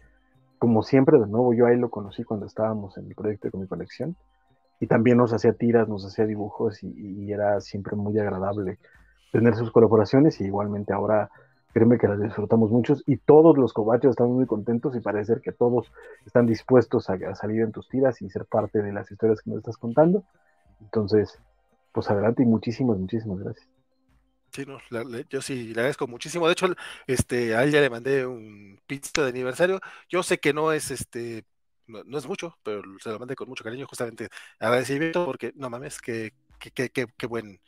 como 0.65 0.83
siempre, 0.83 1.19
de 1.19 1.27
nuevo, 1.27 1.53
yo 1.53 1.67
ahí 1.67 1.77
lo 1.77 1.91
conocí 1.91 2.25
cuando 2.25 2.47
estábamos 2.47 2.97
en 2.97 3.07
el 3.07 3.15
proyecto 3.15 3.51
de 3.51 3.59
mi 3.59 3.67
colección. 3.67 4.17
Y 4.81 4.87
también 4.87 5.19
nos 5.19 5.35
hacía 5.35 5.53
tiras, 5.53 5.89
nos 5.91 6.07
hacía 6.07 6.25
dibujos 6.25 6.83
y, 6.83 7.31
era 7.31 7.61
siempre 7.61 7.97
muy 7.97 8.19
agradable 8.19 8.79
tener 9.31 9.57
sus 9.57 9.71
colaboraciones. 9.71 10.41
Y 10.41 10.45
igualmente 10.45 10.95
ahora, 10.95 11.29
créeme 11.75 11.99
que 11.99 12.09
las 12.09 12.19
disfrutamos 12.19 12.71
muchos. 12.71 13.03
Y 13.07 13.19
todos 13.19 13.59
los 13.59 13.75
cobachos 13.75 14.13
están 14.13 14.33
muy 14.33 14.47
contentos 14.47 14.97
y 14.97 15.01
parece 15.01 15.39
que 15.43 15.53
todos 15.53 15.93
están 16.25 16.47
dispuestos 16.47 17.11
a, 17.11 17.35
salir 17.35 17.61
en 17.61 17.71
tus 17.71 17.87
tiras 17.91 18.23
y 18.23 18.31
ser 18.31 18.47
parte 18.47 18.81
de 18.81 18.91
las 18.91 19.13
historias 19.13 19.43
que 19.43 19.51
nos 19.51 19.59
estás 19.59 19.77
contando. 19.77 20.25
Entonces, 20.81 21.39
pues 21.93 22.11
adelante 22.11 22.43
y 22.43 22.47
muchísimas, 22.47 22.97
muchísimas 22.97 23.39
gracias. 23.39 23.74
Sí, 24.55 24.65
no, 24.67 24.79
la- 24.91 25.03
le- 25.03 25.27
yo 25.29 25.43
sí 25.43 25.65
le 25.75 25.81
agradezco 25.81 26.07
muchísimo. 26.07 26.47
De 26.47 26.53
hecho, 26.53 26.69
este, 27.09 27.57
a 27.57 27.65
él 27.65 27.73
ya 27.73 27.81
le 27.81 27.91
mandé 27.91 28.25
un 28.27 28.81
pizzito 28.87 29.23
de 29.25 29.31
aniversario. 29.31 29.81
Yo 30.09 30.23
sé 30.23 30.39
que 30.39 30.53
no 30.53 30.73
es 30.73 30.91
este, 30.93 31.45
no, 31.89 32.19
es 32.19 32.27
mucho, 32.27 32.57
pero 32.63 32.83
se 33.01 33.11
lo 33.11 33.19
mandé 33.19 33.35
con 33.35 33.49
mucho 33.49 33.65
cariño, 33.65 33.87
justamente 33.87 34.29
agradecimiento, 34.61 35.25
porque 35.25 35.53
no 35.57 35.71
mames, 35.71 36.01
que, 36.01 36.33
que, 36.61 36.71
que, 36.71 36.89
que- 36.91 37.07
que 37.17 37.27
buen, 37.27 37.61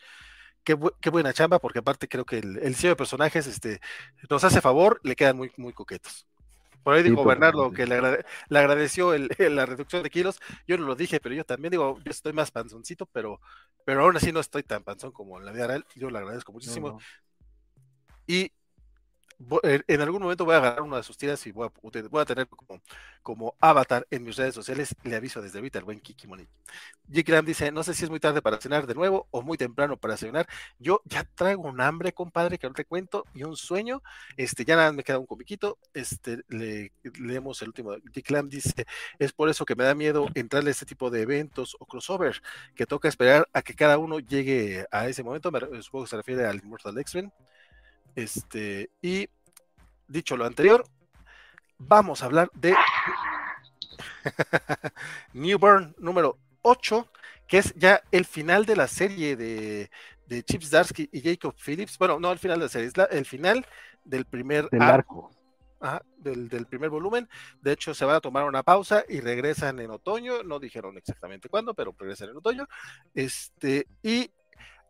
qué, 0.64 0.76
bu- 0.76 0.94
qué 1.00 1.10
buena 1.10 1.32
chamba, 1.34 1.58
porque 1.60 1.80
aparte 1.80 2.08
creo 2.08 2.24
que 2.26 2.38
el, 2.38 2.58
el 2.58 2.76
de 2.76 2.96
personajes 2.96 3.46
este, 3.48 3.80
nos 4.30 4.44
hace 4.44 4.60
favor, 4.62 5.00
le 5.04 5.16
quedan 5.16 5.36
muy, 5.38 5.52
muy 5.58 5.72
coquetos. 5.74 6.26
Por 6.86 6.94
ahí 6.94 7.02
Sí, 7.02 7.10
dijo 7.10 7.24
Bernardo 7.24 7.72
que 7.72 7.84
le, 7.86 7.96
agrade- 7.96 8.24
le 8.48 8.58
agradeció 8.60 9.12
el- 9.14 9.28
la 9.56 9.66
reducción 9.66 10.02
de 10.04 10.10
kilos. 10.10 10.38
Yo 10.68 10.78
no 10.78 10.86
lo 10.86 10.94
dije, 10.94 11.20
pero 11.20 11.34
yo 11.34 11.44
también 11.44 11.72
digo, 11.72 11.98
yo 12.04 12.10
estoy 12.12 12.32
más 12.32 12.52
panzoncito, 12.52 13.06
pero, 13.06 13.40
pero 13.84 14.02
aún 14.04 14.16
así 14.16 14.32
no 14.32 14.40
estoy 14.40 14.62
tan 14.62 14.84
panzón 14.84 15.12
como 15.12 15.38
en 15.38 15.46
la 15.46 15.52
vida 15.52 15.66
real. 15.66 15.86
Yo 15.96 16.10
le 16.10 16.18
agradezco 16.18 16.52
muchísimo. 16.52 16.88
No, 16.88 16.98
no. 16.98 17.04
Y 18.26 18.52
en 19.38 20.00
algún 20.00 20.22
momento 20.22 20.44
voy 20.44 20.54
a 20.54 20.58
agarrar 20.58 20.82
una 20.82 20.96
de 20.96 21.02
sus 21.02 21.18
tiras 21.18 21.46
y 21.46 21.52
voy 21.52 21.68
a, 21.68 22.24
tener 22.24 22.48
como, 23.22 23.54
avatar 23.60 24.06
en 24.10 24.24
mis 24.24 24.36
redes 24.36 24.54
sociales. 24.54 24.94
Le 25.04 25.14
aviso 25.14 25.42
desde 25.42 25.58
ahorita 25.58 25.78
al 25.78 25.84
buen 25.84 26.00
Kiki 26.00 26.26
Moni. 26.26 26.46
Jake 27.08 27.32
Ram 27.32 27.44
dice: 27.44 27.70
No 27.70 27.82
sé 27.82 27.94
si 27.94 28.04
es 28.04 28.10
muy 28.10 28.18
tarde 28.18 28.40
para 28.40 28.58
cenar 28.60 28.86
de 28.86 28.94
nuevo 28.94 29.28
o 29.30 29.42
muy 29.42 29.58
temprano 29.58 29.98
para 29.98 30.16
cenar. 30.16 30.48
Yo 30.78 31.02
ya 31.04 31.24
traigo 31.24 31.62
un 31.62 31.80
hambre, 31.80 32.12
compadre, 32.12 32.58
que 32.58 32.66
no 32.66 32.74
te 32.74 32.84
cuento, 32.86 33.24
y 33.34 33.42
un 33.44 33.56
sueño. 33.56 34.02
Este, 34.36 34.64
ya 34.64 34.76
nada, 34.76 34.92
me 34.92 35.04
queda 35.04 35.18
un 35.18 35.26
comiquito. 35.26 35.78
Este, 35.92 36.42
le, 36.48 36.92
leemos 37.20 37.60
el 37.62 37.68
último. 37.68 37.96
Jake 38.12 38.34
Ram 38.34 38.48
dice: 38.48 38.86
Es 39.18 39.32
por 39.32 39.50
eso 39.50 39.66
que 39.66 39.76
me 39.76 39.84
da 39.84 39.94
miedo 39.94 40.28
entrarle 40.34 40.70
a 40.70 40.72
este 40.72 40.86
tipo 40.86 41.10
de 41.10 41.22
eventos 41.22 41.76
o 41.78 41.86
crossover, 41.86 42.40
que 42.74 42.86
toca 42.86 43.08
esperar 43.08 43.48
a 43.52 43.62
que 43.62 43.74
cada 43.74 43.98
uno 43.98 44.18
llegue 44.18 44.86
a 44.90 45.08
ese 45.08 45.22
momento. 45.22 45.50
Me, 45.52 45.60
supongo 45.82 46.04
que 46.04 46.10
se 46.10 46.16
refiere 46.16 46.46
al 46.46 46.58
Immortal 46.58 46.98
X-Men. 46.98 47.32
Este, 48.16 48.90
y 49.02 49.28
dicho 50.08 50.36
lo 50.36 50.46
anterior, 50.46 50.84
vamos 51.78 52.22
a 52.22 52.26
hablar 52.26 52.50
de 52.54 52.74
Newburn 55.32 55.94
número 55.98 56.38
8, 56.62 57.08
que 57.46 57.58
es 57.58 57.74
ya 57.76 58.02
el 58.10 58.24
final 58.24 58.66
de 58.66 58.76
la 58.76 58.88
serie 58.88 59.36
de, 59.36 59.90
de 60.26 60.42
Chip 60.42 60.62
Zdarsky 60.62 61.08
y 61.12 61.20
Jacob 61.22 61.54
Phillips. 61.64 61.98
Bueno, 61.98 62.18
no 62.18 62.32
el 62.32 62.38
final 62.38 62.58
de 62.58 62.64
la 62.66 62.68
serie, 62.68 62.88
es 62.88 62.96
la- 62.96 63.04
el 63.04 63.24
final 63.24 63.64
del 64.04 64.24
primer 64.26 64.70
Del 64.70 64.88
arco, 64.88 64.90
arco. 64.90 65.30
ajá, 65.80 66.02
del, 66.18 66.48
del 66.48 66.66
primer 66.66 66.90
volumen. 66.90 67.28
De 67.60 67.72
hecho, 67.72 67.94
se 67.94 68.04
van 68.04 68.16
a 68.16 68.20
tomar 68.20 68.44
una 68.44 68.62
pausa 68.62 69.04
y 69.08 69.20
regresan 69.20 69.78
en 69.80 69.90
otoño. 69.90 70.42
No 70.42 70.58
dijeron 70.58 70.96
exactamente 70.98 71.48
cuándo, 71.48 71.74
pero 71.74 71.94
regresan 71.98 72.30
en 72.30 72.36
otoño. 72.38 72.66
Este, 73.14 73.86
y 74.02 74.30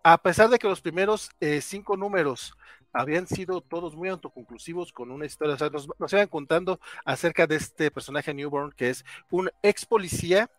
a 0.04 0.18
pesar 0.18 0.48
de 0.50 0.58
que 0.58 0.68
los 0.68 0.80
primeros 0.80 1.30
eh, 1.40 1.60
cinco 1.60 1.96
números 1.96 2.54
habían 2.96 3.26
sido 3.26 3.60
todos 3.60 3.94
muy 3.94 4.08
autoconclusivos 4.08 4.92
con 4.92 5.10
una 5.10 5.26
historia, 5.26 5.54
o 5.54 5.58
sea, 5.58 5.70
nos, 5.70 5.88
nos 5.98 6.12
iban 6.12 6.28
contando 6.28 6.80
acerca 7.04 7.46
de 7.46 7.56
este 7.56 7.90
personaje 7.90 8.34
Newborn, 8.34 8.72
que 8.72 8.90
es 8.90 9.04
un 9.30 9.50
ex 9.62 9.86
policía 9.86 10.50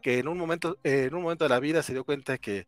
que 0.00 0.18
en 0.18 0.28
un 0.28 0.38
momento, 0.38 0.78
en 0.82 1.14
un 1.14 1.22
momento 1.22 1.44
de 1.44 1.50
la 1.50 1.60
vida 1.60 1.82
se 1.82 1.92
dio 1.92 2.04
cuenta 2.04 2.38
que 2.38 2.66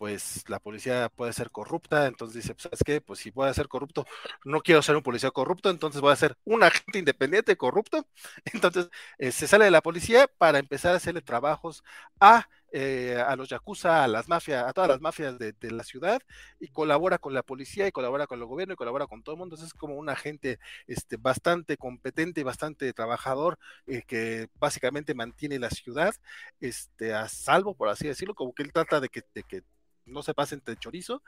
pues 0.00 0.44
la 0.48 0.58
policía 0.60 1.10
puede 1.10 1.34
ser 1.34 1.50
corrupta, 1.50 2.06
entonces 2.06 2.36
dice, 2.42 2.54
pues, 2.54 2.62
¿sabes 2.62 2.80
qué? 2.86 3.02
Pues 3.02 3.18
si 3.18 3.32
puede 3.32 3.52
ser 3.52 3.68
corrupto, 3.68 4.06
no 4.46 4.62
quiero 4.62 4.80
ser 4.80 4.96
un 4.96 5.02
policía 5.02 5.30
corrupto, 5.30 5.68
entonces 5.68 6.00
voy 6.00 6.10
a 6.10 6.16
ser 6.16 6.38
un 6.44 6.62
agente 6.62 6.98
independiente 6.98 7.54
corrupto. 7.58 8.06
Entonces 8.54 8.88
eh, 9.18 9.30
se 9.30 9.46
sale 9.46 9.66
de 9.66 9.70
la 9.70 9.82
policía 9.82 10.26
para 10.38 10.58
empezar 10.58 10.94
a 10.94 10.96
hacerle 10.96 11.20
trabajos 11.20 11.84
a, 12.18 12.48
eh, 12.72 13.22
a 13.26 13.36
los 13.36 13.48
yakuza, 13.48 14.04
a 14.04 14.08
las 14.08 14.28
mafias, 14.28 14.64
a 14.64 14.72
todas 14.72 14.88
las 14.88 15.00
mafias 15.00 15.38
de, 15.38 15.54
la 15.70 15.84
ciudad, 15.84 16.20
y 16.58 16.68
colabora 16.68 17.18
con 17.18 17.34
la 17.34 17.42
policía, 17.42 17.86
y 17.86 17.92
colabora 17.92 18.26
con 18.26 18.38
el 18.38 18.46
gobierno, 18.46 18.74
y 18.74 18.76
colabora 18.76 19.06
con 19.06 19.22
todo 19.22 19.34
el 19.34 19.38
mundo. 19.38 19.56
Entonces 19.56 19.74
es 19.74 19.78
como 19.78 19.96
un 19.96 20.08
agente 20.08 20.58
este, 20.86 21.16
bastante 21.16 21.76
competente 21.76 22.40
y 22.40 22.44
bastante 22.44 22.92
trabajador, 22.92 23.58
eh, 23.86 24.02
que 24.06 24.48
básicamente 24.58 25.14
mantiene 25.14 25.58
la 25.58 25.70
ciudad 25.70 26.14
este, 26.60 27.14
a 27.14 27.28
salvo, 27.28 27.74
por 27.74 27.88
así 27.88 28.06
decirlo, 28.06 28.34
como 28.34 28.52
que 28.54 28.62
él 28.62 28.72
trata 28.72 29.00
de 29.00 29.08
que, 29.08 29.22
de 29.34 29.42
que 29.42 29.62
no 30.06 30.22
se 30.22 30.34
pasen 30.34 30.62
de 30.64 30.76
chorizo. 30.76 31.22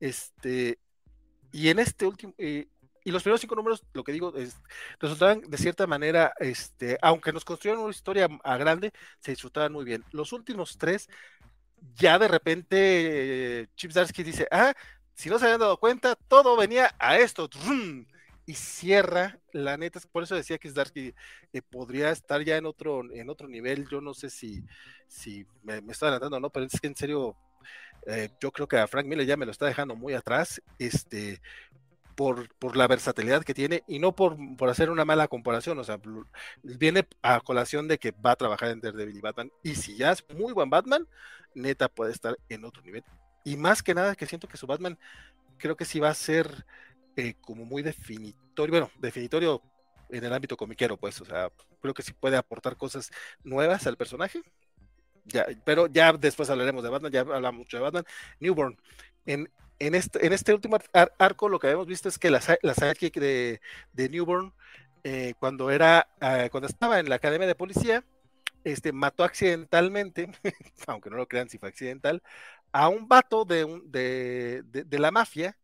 Este, 0.00 0.78
y 1.52 1.68
en 1.68 1.78
este 1.78 2.06
último, 2.06 2.34
eh, 2.38 2.68
y 3.04 3.10
los 3.10 3.22
primeros 3.22 3.40
cinco 3.40 3.54
números, 3.54 3.84
lo 3.92 4.02
que 4.02 4.12
digo, 4.12 4.34
es, 4.34 4.56
resultaban 4.98 5.42
de 5.42 5.58
cierta 5.58 5.86
manera, 5.86 6.32
este, 6.40 6.98
aunque 7.02 7.32
nos 7.32 7.44
construyeron 7.44 7.84
una 7.84 7.92
historia 7.92 8.28
a 8.42 8.56
grande, 8.56 8.92
se 9.20 9.32
disfrutaban 9.32 9.72
muy 9.72 9.84
bien. 9.84 10.02
Los 10.10 10.32
últimos 10.32 10.78
tres, 10.78 11.08
ya 11.96 12.18
de 12.18 12.28
repente, 12.28 12.76
eh, 13.60 13.66
Chip 13.76 13.92
Darsky 13.92 14.22
dice, 14.22 14.48
ah, 14.50 14.72
si 15.14 15.28
no 15.28 15.38
se 15.38 15.44
habían 15.44 15.60
dado 15.60 15.78
cuenta, 15.78 16.16
todo 16.28 16.56
venía 16.56 16.94
a 16.98 17.18
esto. 17.18 17.48
Y 18.46 18.54
cierra, 18.54 19.38
la 19.52 19.78
neta, 19.78 20.00
por 20.12 20.22
eso 20.22 20.34
decía 20.34 20.58
que 20.58 20.70
Darsky 20.70 21.14
eh, 21.52 21.62
podría 21.62 22.10
estar 22.10 22.42
ya 22.42 22.58
en 22.58 22.66
otro, 22.66 23.02
en 23.10 23.30
otro 23.30 23.48
nivel. 23.48 23.88
Yo 23.88 24.02
no 24.02 24.12
sé 24.12 24.28
si, 24.28 24.62
si 25.08 25.46
me, 25.62 25.80
me 25.80 25.92
estoy 25.92 26.08
adelantando 26.08 26.36
o 26.36 26.40
no, 26.40 26.50
pero 26.50 26.66
es 26.66 26.78
que 26.78 26.86
en 26.88 26.94
serio, 26.94 27.36
eh, 28.06 28.28
yo 28.40 28.52
creo 28.52 28.68
que 28.68 28.76
a 28.76 28.86
Frank 28.86 29.06
Miller 29.06 29.26
ya 29.26 29.38
me 29.38 29.46
lo 29.46 29.52
está 29.52 29.64
dejando 29.64 29.96
muy 29.96 30.12
atrás. 30.12 30.60
Este, 30.78 31.40
por, 32.14 32.48
por, 32.56 32.76
la 32.76 32.86
versatilidad 32.86 33.44
que 33.44 33.54
tiene 33.54 33.82
y 33.86 33.98
no 33.98 34.14
por, 34.14 34.36
por, 34.56 34.68
hacer 34.68 34.90
una 34.90 35.04
mala 35.04 35.28
comparación, 35.28 35.78
o 35.78 35.84
sea, 35.84 36.00
viene 36.62 37.06
a 37.22 37.40
colación 37.40 37.88
de 37.88 37.98
que 37.98 38.12
va 38.12 38.32
a 38.32 38.36
trabajar 38.36 38.70
en 38.70 38.80
Daredevil 38.80 39.16
y 39.16 39.20
Batman, 39.20 39.52
y 39.62 39.74
si 39.74 39.96
ya 39.96 40.12
es 40.12 40.24
muy 40.34 40.52
buen 40.52 40.70
Batman, 40.70 41.06
neta 41.54 41.88
puede 41.88 42.12
estar 42.12 42.36
en 42.48 42.64
otro 42.64 42.82
nivel. 42.82 43.04
Y 43.44 43.56
más 43.56 43.82
que 43.82 43.94
nada 43.94 44.14
que 44.14 44.26
siento 44.26 44.48
que 44.48 44.56
su 44.56 44.66
Batman 44.66 44.98
creo 45.58 45.76
que 45.76 45.84
sí 45.84 46.00
va 46.00 46.10
a 46.10 46.14
ser 46.14 46.64
eh, 47.16 47.34
como 47.40 47.64
muy 47.64 47.82
definitorio, 47.82 48.70
bueno, 48.70 48.90
definitorio 48.98 49.62
en 50.10 50.24
el 50.24 50.32
ámbito 50.32 50.56
comiquero, 50.56 50.96
pues, 50.96 51.20
o 51.20 51.24
sea, 51.24 51.50
creo 51.80 51.94
que 51.94 52.02
sí 52.02 52.12
puede 52.12 52.36
aportar 52.36 52.76
cosas 52.76 53.10
nuevas 53.42 53.86
al 53.86 53.96
personaje. 53.96 54.42
Ya, 55.26 55.46
pero 55.64 55.86
ya 55.86 56.12
después 56.12 56.50
hablaremos 56.50 56.82
de 56.82 56.90
Batman, 56.90 57.12
ya 57.12 57.20
hablamos 57.20 57.60
mucho 57.60 57.78
de 57.78 57.82
Batman. 57.82 58.04
Newborn, 58.40 58.78
en, 59.26 59.50
en 59.78 59.94
este, 59.94 60.26
en 60.26 60.32
este 60.32 60.54
último 60.54 60.78
ar 60.92 61.12
arco 61.18 61.48
lo 61.48 61.58
que 61.58 61.66
habíamos 61.66 61.86
visto 61.86 62.08
es 62.08 62.18
que 62.18 62.30
la, 62.30 62.40
la 62.62 62.74
sidekick 62.74 63.14
de, 63.18 63.60
de 63.92 64.08
Newborn, 64.08 64.52
eh, 65.04 65.34
cuando 65.38 65.70
era, 65.70 66.08
uh, 66.22 66.48
cuando 66.50 66.66
estaba 66.68 66.98
en 66.98 67.08
la 67.08 67.16
academia 67.16 67.46
de 67.46 67.54
policía, 67.54 68.04
este, 68.64 68.92
mató 68.92 69.24
accidentalmente, 69.24 70.30
aunque 70.86 71.10
no 71.10 71.16
lo 71.16 71.28
crean 71.28 71.48
si 71.48 71.58
fue 71.58 71.68
accidental, 71.68 72.22
a 72.72 72.88
un 72.88 73.06
vato 73.08 73.44
de, 73.44 73.64
un, 73.64 73.90
de, 73.92 74.64
la 74.90 75.10
mafia, 75.10 75.56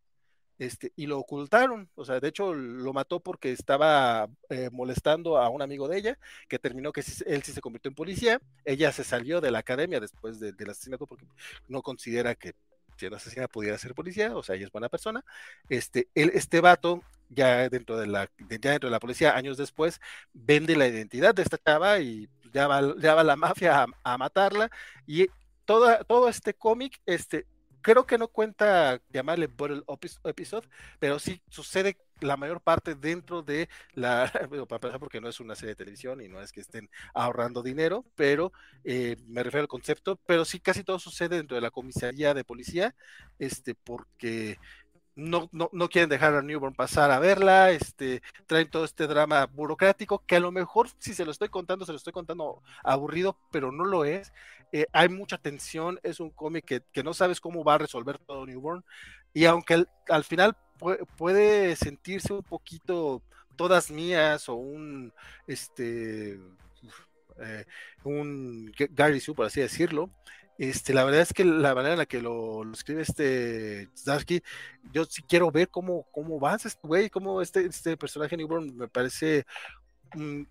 este, 0.59 0.93
y 0.95 1.07
lo 1.07 1.19
ocultaron, 1.19 1.89
o 1.95 2.05
sea, 2.05 2.21
de 2.21 2.29
hecho 2.29 2.53
lo 2.53 2.93
mató 2.93 3.21
porque 3.21 3.51
estaba 3.51 4.29
eh, 4.51 4.69
molestando 4.71 5.39
a 5.39 5.49
un 5.49 5.63
amigo 5.63 5.89
de 5.89 5.99
ella, 5.99 6.19
que 6.49 6.59
terminó 6.59 6.93
que 6.93 7.01
él 7.27 7.43
sí 7.43 7.53
se 7.53 7.61
convirtió 7.63 7.89
en 7.89 7.95
policía, 7.95 8.41
ella 8.67 8.93
se 8.93 9.05
salió 9.05 9.41
de 9.41 9.51
la 9.51 9.61
academia 9.61 10.01
después 10.01 10.39
de, 10.39 10.53
del 10.53 10.71
asesinato 10.71 11.07
porque 11.07 11.27
no 11.67 11.81
considera 11.81 12.35
que 12.35 12.53
si 13.01 13.07
una 13.07 13.17
asesina 13.17 13.49
pudiera 13.49 13.79
ser 13.79 13.95
policía, 13.95 14.37
o 14.37 14.43
sea, 14.43 14.57
ella 14.57 14.67
es 14.67 14.73
buena 14.73 14.89
persona. 14.89 15.25
Este, 15.69 16.09
él, 16.15 16.31
este 16.35 16.61
vato, 16.61 17.03
ya 17.31 17.69
dentro 17.69 17.97
de 17.97 18.07
la, 18.07 18.31
ya 18.39 18.71
dentro 18.73 18.89
de 18.89 18.93
la 18.93 19.01
policía, 19.01 19.37
años 19.37 19.57
después, 19.57 20.01
vende 20.35 20.77
la 20.77 20.87
identidad 20.87 21.35
de 21.35 21.43
esta 21.43 21.59
chava 21.59 21.99
y 22.01 22.29
ya 22.53 22.67
va, 22.69 22.83
la 23.25 23.37
mafia 23.37 23.83
a, 23.83 23.87
a 24.05 24.19
matarla. 24.19 24.71
Y 25.07 25.29
toda, 25.65 26.05
todo 26.05 26.29
este 26.29 26.55
cómic, 26.55 27.01
este, 27.07 27.47
creo 27.83 28.07
que 28.07 28.19
no 28.19 28.29
cuenta 28.29 29.01
llamarle 29.11 29.47
Bottle 29.47 29.83
Episode, 30.25 30.69
pero 30.99 31.19
sí 31.19 31.43
sucede 31.49 31.97
la 32.21 32.37
mayor 32.37 32.61
parte 32.61 32.95
dentro 32.95 33.43
de 33.43 33.69
la, 33.95 34.31
bueno, 34.49 34.67
para 34.67 34.77
empezar 34.77 35.01
porque 35.01 35.21
no 35.21 35.29
es 35.29 35.41
una 35.41 35.55
serie 35.55 35.71
de 35.71 35.77
televisión 35.77 36.21
y 36.21 36.29
no 36.29 36.41
es 36.41 36.53
que 36.53 36.61
estén 36.61 36.91
ahorrando 37.15 37.63
dinero, 37.63 38.05
pero 38.15 38.53
eh, 38.85 39.17
me 39.27 39.43
refiero 39.43 39.63
al 39.63 39.69
concepto, 39.69 40.19
pero 40.27 40.45
sí 40.45 40.61
casi 40.61 40.85
todo 40.85 40.99
sucede 40.99 41.37
dentro 41.37 41.55
de 41.55 41.63
la 41.63 41.71
comisaría 41.71 42.35
de 42.35 42.45
policía, 42.45 42.95
este, 43.39 43.75
porque 43.75 44.59
no, 45.17 45.49
no, 45.53 45.69
no, 45.73 45.89
quieren 45.89 46.09
dejar 46.09 46.35
a 46.35 46.43
Newborn 46.43 46.75
pasar 46.75 47.11
a 47.11 47.19
verla, 47.19 47.71
este, 47.71 48.23
traen 48.47 48.71
todo 48.71 48.85
este 48.85 49.07
drama 49.07 49.47
burocrático, 49.47 50.25
que 50.27 50.37
a 50.37 50.41
lo 50.41 50.53
mejor 50.53 50.89
si 50.99 51.15
se 51.15 51.25
lo 51.25 51.31
estoy 51.31 51.49
contando, 51.49 51.85
se 51.85 51.93
lo 51.93 51.97
estoy 51.97 52.13
contando 52.13 52.63
aburrido, 52.83 53.37
pero 53.51 53.73
no 53.73 53.85
lo 53.85 54.05
es. 54.05 54.33
Eh, 54.73 54.87
hay 54.93 55.09
mucha 55.09 55.39
tensión, 55.39 55.99
es 56.03 56.21
un 56.21 56.31
cómic 56.31 56.65
que, 56.65 56.83
que, 56.93 57.03
no 57.03 57.13
sabes 57.15 57.41
cómo 57.41 57.65
va 57.65 57.75
a 57.75 57.79
resolver 57.79 58.19
todo 58.19 58.47
Newborn, 58.47 58.85
y 59.33 59.45
aunque 59.45 59.75
al, 59.75 59.89
al 60.09 60.25
final 60.25 60.57
puede, 61.17 61.77
sentirse 61.77 62.33
un 62.33 62.43
poquito 62.43 63.23
todas 63.57 63.91
mías 63.91 64.49
o 64.49 64.55
un, 64.55 65.13
este, 65.47 66.41
eh, 67.41 67.65
un 68.05 68.73
Gary 68.91 69.21
Sue, 69.21 69.35
por 69.35 69.47
así 69.47 69.61
decirlo, 69.61 70.11
este, 70.59 70.93
la 70.93 71.05
verdad 71.05 71.23
es 71.23 71.33
que 71.33 71.45
la 71.45 71.75
manera 71.75 71.95
en 71.95 71.99
la 71.99 72.07
que 72.07 72.21
lo, 72.21 72.71
escribe 72.73 73.03
este 73.03 73.89
Zdarsky, 73.97 74.43
yo 74.93 75.05
sí 75.05 75.23
quiero 75.23 75.51
ver 75.51 75.69
cómo, 75.69 76.07
cómo 76.13 76.41
va 76.41 76.57
este 76.57 76.71
güey, 76.83 77.11
cómo 77.11 77.41
este, 77.41 77.67
este 77.67 77.97
personaje 77.97 78.37
Newborn 78.37 78.77
me 78.77 78.89
parece, 78.89 79.47
um, 80.17 80.47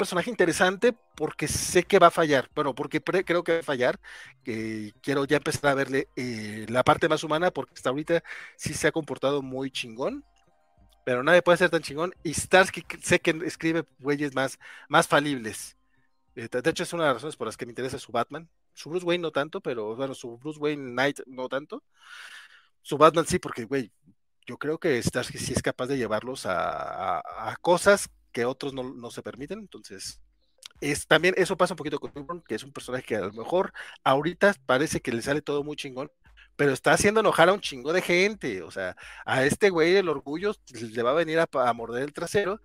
personaje 0.00 0.30
interesante 0.30 0.94
porque 1.14 1.46
sé 1.46 1.82
que 1.82 1.98
va 1.98 2.06
a 2.06 2.10
fallar, 2.10 2.48
bueno, 2.54 2.74
porque 2.74 3.02
creo 3.02 3.44
que 3.44 3.52
va 3.52 3.58
a 3.58 3.62
fallar, 3.62 4.00
quiero 4.42 5.26
ya 5.26 5.36
empezar 5.36 5.66
a 5.70 5.74
verle 5.74 6.08
eh, 6.16 6.64
la 6.70 6.82
parte 6.82 7.06
más 7.06 7.22
humana 7.22 7.50
porque 7.50 7.74
hasta 7.74 7.90
ahorita 7.90 8.22
sí 8.56 8.72
se 8.72 8.88
ha 8.88 8.92
comportado 8.92 9.42
muy 9.42 9.70
chingón, 9.70 10.24
pero 11.04 11.22
nadie 11.22 11.42
puede 11.42 11.58
ser 11.58 11.68
tan 11.68 11.82
chingón 11.82 12.14
y 12.22 12.32
Starsky 12.32 12.82
sé 13.02 13.20
que 13.20 13.32
escribe 13.44 13.84
güeyes 13.98 14.34
más, 14.34 14.58
más 14.88 15.06
falibles. 15.06 15.76
Eh, 16.34 16.48
de 16.50 16.70
hecho 16.70 16.84
es 16.84 16.92
una 16.94 17.02
de 17.02 17.08
las 17.08 17.16
razones 17.16 17.36
por 17.36 17.46
las 17.46 17.58
que 17.58 17.66
me 17.66 17.72
interesa 17.72 17.98
su 17.98 18.10
Batman, 18.10 18.48
su 18.72 18.88
Bruce 18.88 19.04
Wayne 19.04 19.20
no 19.20 19.32
tanto, 19.32 19.60
pero 19.60 19.96
bueno, 19.96 20.14
su 20.14 20.38
Bruce 20.38 20.58
Wayne 20.58 20.92
Knight 20.92 21.20
no 21.26 21.46
tanto, 21.50 21.84
su 22.80 22.96
Batman 22.96 23.26
sí, 23.26 23.38
porque 23.38 23.66
güey, 23.66 23.92
yo 24.46 24.56
creo 24.56 24.78
que 24.78 25.02
Starsky 25.02 25.36
sí 25.36 25.52
es 25.52 25.60
capaz 25.62 25.88
de 25.88 25.98
llevarlos 25.98 26.46
a, 26.46 27.18
a 27.18 27.56
cosas 27.60 28.08
que 28.32 28.44
otros 28.44 28.72
no, 28.74 29.10
se 29.10 29.22
permiten. 29.22 29.60
Entonces, 29.60 30.20
es 30.80 31.06
también 31.06 31.34
eso 31.36 31.56
pasa 31.56 31.74
un 31.74 31.78
poquito 31.78 32.00
con 32.00 32.12
Newborn, 32.14 32.42
que 32.46 32.54
es 32.54 32.64
un 32.64 32.72
personaje 32.72 33.04
que 33.04 33.16
a 33.16 33.20
lo 33.20 33.32
mejor 33.32 33.72
ahorita 34.04 34.54
parece 34.66 35.00
que 35.00 35.12
le 35.12 35.22
sale 35.22 35.42
todo 35.42 35.62
muy 35.62 35.76
chingón, 35.76 36.10
pero 36.56 36.72
está 36.72 36.92
haciendo 36.92 37.20
enojar 37.20 37.48
a 37.48 37.52
un 37.52 37.60
chingo 37.60 37.92
de 37.92 38.02
gente. 38.02 38.62
O 38.62 38.70
sea, 38.70 38.96
a 39.24 39.44
este 39.44 39.70
güey 39.70 39.96
el 39.96 40.08
orgullo 40.08 40.54
le 40.72 41.02
va 41.02 41.10
a 41.12 41.14
venir 41.14 41.38
a, 41.38 41.72
morder 41.72 42.02
el 42.02 42.12
trasero. 42.12 42.60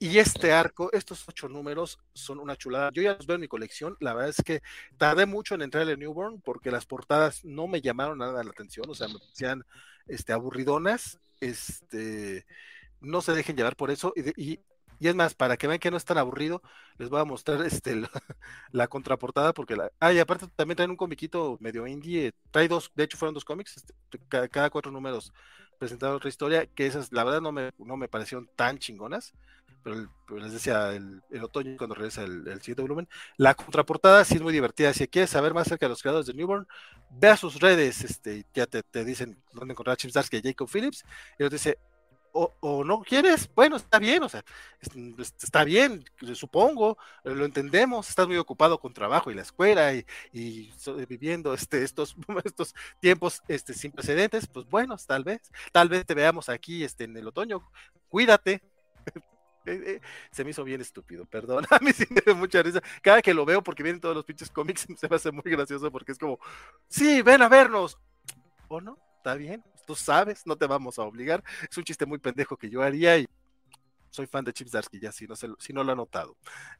Y 0.00 0.18
este 0.18 0.52
arco, 0.52 0.92
estos 0.92 1.28
ocho 1.28 1.48
números 1.48 1.98
son 2.14 2.38
una 2.38 2.54
chulada. 2.54 2.92
Yo 2.92 3.02
ya 3.02 3.14
los 3.14 3.26
veo 3.26 3.34
en 3.34 3.40
mi 3.40 3.48
colección. 3.48 3.96
La 3.98 4.14
verdad 4.14 4.30
es 4.30 4.44
que 4.44 4.62
tardé 4.96 5.26
mucho 5.26 5.56
en 5.56 5.62
entrar 5.62 5.88
en 5.88 5.98
Newborn 5.98 6.40
porque 6.40 6.70
las 6.70 6.86
portadas 6.86 7.44
no 7.44 7.66
me 7.66 7.80
llamaron 7.80 8.18
nada 8.18 8.44
la 8.44 8.50
atención. 8.50 8.88
O 8.88 8.94
sea, 8.94 9.08
me 9.08 9.18
parecían 9.18 9.64
este, 10.06 10.32
aburridonas. 10.32 11.18
Este, 11.40 12.46
no 13.00 13.20
se 13.20 13.32
dejen 13.32 13.56
llevar 13.56 13.74
por 13.74 13.90
eso. 13.90 14.12
y 14.14 14.30
y 14.40 14.60
es 15.06 15.14
más, 15.14 15.34
para 15.34 15.56
que 15.56 15.68
vean 15.68 15.78
que 15.78 15.90
no 15.90 15.96
es 15.96 16.04
tan 16.04 16.18
aburrido, 16.18 16.60
les 16.98 17.08
voy 17.08 17.20
a 17.20 17.24
mostrar 17.24 17.64
este 17.64 18.02
la, 18.72 18.88
contraportada, 18.88 19.52
porque 19.54 19.76
la. 19.76 19.92
Ah, 20.00 20.12
y 20.12 20.18
aparte 20.18 20.46
también 20.56 20.76
traen 20.76 20.90
un 20.90 20.96
comiquito 20.96 21.56
medio 21.60 21.86
indie. 21.86 22.28
Eh, 22.28 22.32
trae 22.50 22.66
dos, 22.66 22.90
de 22.96 23.04
hecho 23.04 23.16
fueron 23.16 23.34
dos 23.34 23.44
cómics, 23.44 23.76
este, 23.76 23.94
cada, 24.28 24.70
cuatro 24.70 24.90
números 24.90 25.32
presentaron 25.78 26.16
otra 26.16 26.28
historia, 26.28 26.66
que 26.66 26.86
esas, 26.86 27.12
la 27.12 27.22
verdad, 27.22 27.40
no 27.40 27.52
me, 27.52 27.70
no 27.78 27.96
me 27.96 28.08
parecieron 28.08 28.50
tan 28.56 28.78
chingonas. 28.78 29.32
Pero, 29.82 30.08
les 30.40 30.52
decía, 30.52 30.92
el, 30.92 31.22
otoño, 31.42 31.76
cuando 31.76 31.94
regresa 31.94 32.22
el, 32.22 32.44
siguiente 32.60 32.82
volumen. 32.82 33.08
La 33.36 33.54
contraportada 33.54 34.24
sí 34.24 34.34
es 34.34 34.42
muy 34.42 34.52
divertida. 34.52 34.92
Si 34.92 35.06
quieres 35.06 35.30
saber 35.30 35.54
más 35.54 35.66
acerca 35.66 35.86
de 35.86 35.90
los 35.90 36.02
creadores 36.02 36.26
de 36.26 36.34
Newborn, 36.34 36.66
ve 37.10 37.28
a 37.28 37.36
sus 37.36 37.60
redes, 37.60 38.02
este, 38.04 38.44
ya 38.54 38.66
te, 38.66 39.04
dicen 39.04 39.42
dónde 39.52 39.72
encontrar 39.72 39.94
a 39.94 39.96
Chip 39.96 40.10
Zarsky 40.10 40.38
y 40.38 40.42
Jacob 40.42 40.68
Phillips. 40.68 41.04
Y 41.38 41.42
nos 41.42 41.52
dice, 41.52 41.78
o, 42.60 42.84
no 42.84 43.00
quieres, 43.02 43.50
bueno, 43.54 43.76
está 43.76 43.98
bien, 43.98 44.22
o 44.22 44.28
sea, 44.28 44.44
está 45.42 45.64
bien, 45.64 46.04
supongo, 46.34 46.96
lo 47.24 47.44
entendemos, 47.44 48.08
estás 48.08 48.28
muy 48.28 48.36
ocupado 48.36 48.78
con 48.78 48.92
trabajo 48.92 49.30
y 49.30 49.34
la 49.34 49.42
escuela 49.42 49.92
y, 50.32 50.72
viviendo 51.08 51.52
este, 51.52 51.82
estos, 51.82 52.16
estos 52.44 52.74
tiempos 53.00 53.42
este, 53.48 53.74
sin 53.74 53.92
precedentes, 53.92 54.46
pues 54.46 54.68
bueno, 54.68 54.96
tal 55.04 55.24
vez, 55.24 55.40
tal 55.72 55.88
vez 55.88 56.06
te 56.06 56.14
veamos 56.14 56.48
aquí 56.48 56.84
este, 56.84 57.04
en 57.04 57.16
el 57.16 57.26
otoño, 57.28 57.68
cuídate. 58.08 58.62
Eh, 59.66 59.82
eh, 59.84 60.00
se 60.30 60.44
me 60.44 60.50
hizo 60.52 60.64
bien 60.64 60.80
estúpido, 60.80 61.26
perdón. 61.26 61.66
A 61.70 61.78
mí 61.80 61.92
sí 61.92 62.06
me 62.08 62.22
da 62.24 62.32
mucha 62.32 62.62
risa. 62.62 62.80
Cada 63.02 63.20
que 63.20 63.34
lo 63.34 63.44
veo, 63.44 63.62
porque 63.62 63.82
vienen 63.82 64.00
todos 64.00 64.14
los 64.14 64.24
pinches 64.24 64.48
cómics, 64.48 64.86
se 64.96 65.08
me 65.10 65.16
hace 65.16 65.30
muy 65.30 65.42
gracioso 65.44 65.92
porque 65.92 66.12
es 66.12 66.18
como, 66.18 66.38
sí, 66.88 67.20
ven 67.20 67.42
a 67.42 67.50
vernos. 67.50 67.98
¿O 68.68 68.80
no? 68.80 68.96
Está 69.18 69.34
bien 69.34 69.62
tú 69.88 69.94
sabes, 69.94 70.46
no 70.46 70.54
te 70.54 70.66
vamos 70.66 70.98
a 70.98 71.02
obligar. 71.02 71.42
Es 71.68 71.78
un 71.78 71.82
chiste 71.82 72.04
muy 72.04 72.18
pendejo 72.18 72.58
que 72.58 72.68
yo 72.68 72.82
haría 72.82 73.16
y 73.16 73.26
soy 74.10 74.26
fan 74.26 74.44
de 74.44 74.52
Chips 74.52 74.72
Darsky, 74.72 75.00
ya 75.00 75.10
si 75.10 75.26
no, 75.26 75.34
si 75.34 75.72
no 75.72 75.82
lo 75.82 75.92
ha 75.92 75.94
notado. 75.94 76.36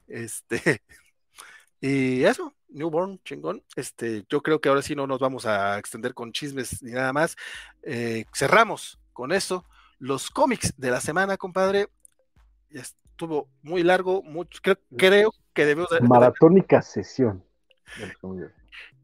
Este, 0.07 0.83
y 1.81 2.23
eso, 2.23 2.53
Newborn, 2.69 3.19
chingón. 3.25 3.65
Este, 3.77 4.27
yo 4.29 4.43
creo 4.43 4.61
que 4.61 4.69
ahora 4.69 4.83
sí 4.83 4.95
no 4.95 5.07
nos 5.07 5.21
vamos 5.21 5.47
a 5.47 5.79
extender 5.79 6.13
con 6.13 6.33
chismes 6.33 6.83
ni 6.83 6.91
nada 6.91 7.15
más. 7.15 7.35
Eh, 7.83 8.27
cerramos 8.35 9.01
con 9.15 9.33
eso. 9.33 9.65
Los 9.99 10.29
cómics 10.29 10.75
de 10.77 10.91
la 10.91 11.01
semana, 11.01 11.39
compadre. 11.39 11.89
Ya 12.69 12.83
estuvo 12.83 13.49
muy 13.63 13.85
largo, 13.85 14.23
mucho, 14.23 14.61
creo, 14.63 14.77
creo 14.99 15.35
que 15.55 15.65
debemos 15.65 15.89
de, 15.89 16.01
Maratónica 16.01 16.83
sesión 16.83 17.43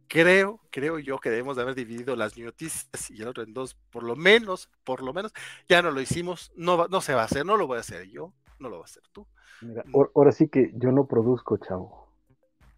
creo, 0.08 0.60
creo 0.70 0.98
yo 0.98 1.18
que 1.18 1.30
debemos 1.30 1.56
de 1.56 1.62
haber 1.62 1.74
dividido 1.74 2.16
las 2.16 2.36
noticias 2.38 3.10
y 3.10 3.22
el 3.22 3.28
otro 3.28 3.42
en 3.42 3.54
dos, 3.54 3.76
por 3.90 4.02
lo 4.02 4.16
menos, 4.16 4.68
por 4.84 5.02
lo 5.02 5.12
menos, 5.12 5.32
ya 5.68 5.82
no 5.82 5.90
lo 5.90 6.00
hicimos, 6.00 6.52
no, 6.56 6.86
no 6.88 7.00
se 7.00 7.14
va 7.14 7.22
a 7.22 7.26
hacer, 7.26 7.44
no 7.44 7.56
lo 7.56 7.66
voy 7.66 7.78
a 7.78 7.80
hacer 7.80 8.08
yo, 8.08 8.32
no 8.58 8.68
lo 8.68 8.76
va 8.76 8.82
a 8.82 8.86
hacer 8.86 9.02
tú. 9.12 9.26
Mira, 9.60 9.84
mm. 9.86 9.94
ahora 10.14 10.32
sí 10.32 10.48
que 10.48 10.72
yo 10.74 10.92
no 10.92 11.06
produzco, 11.06 11.56
chavo. 11.58 12.08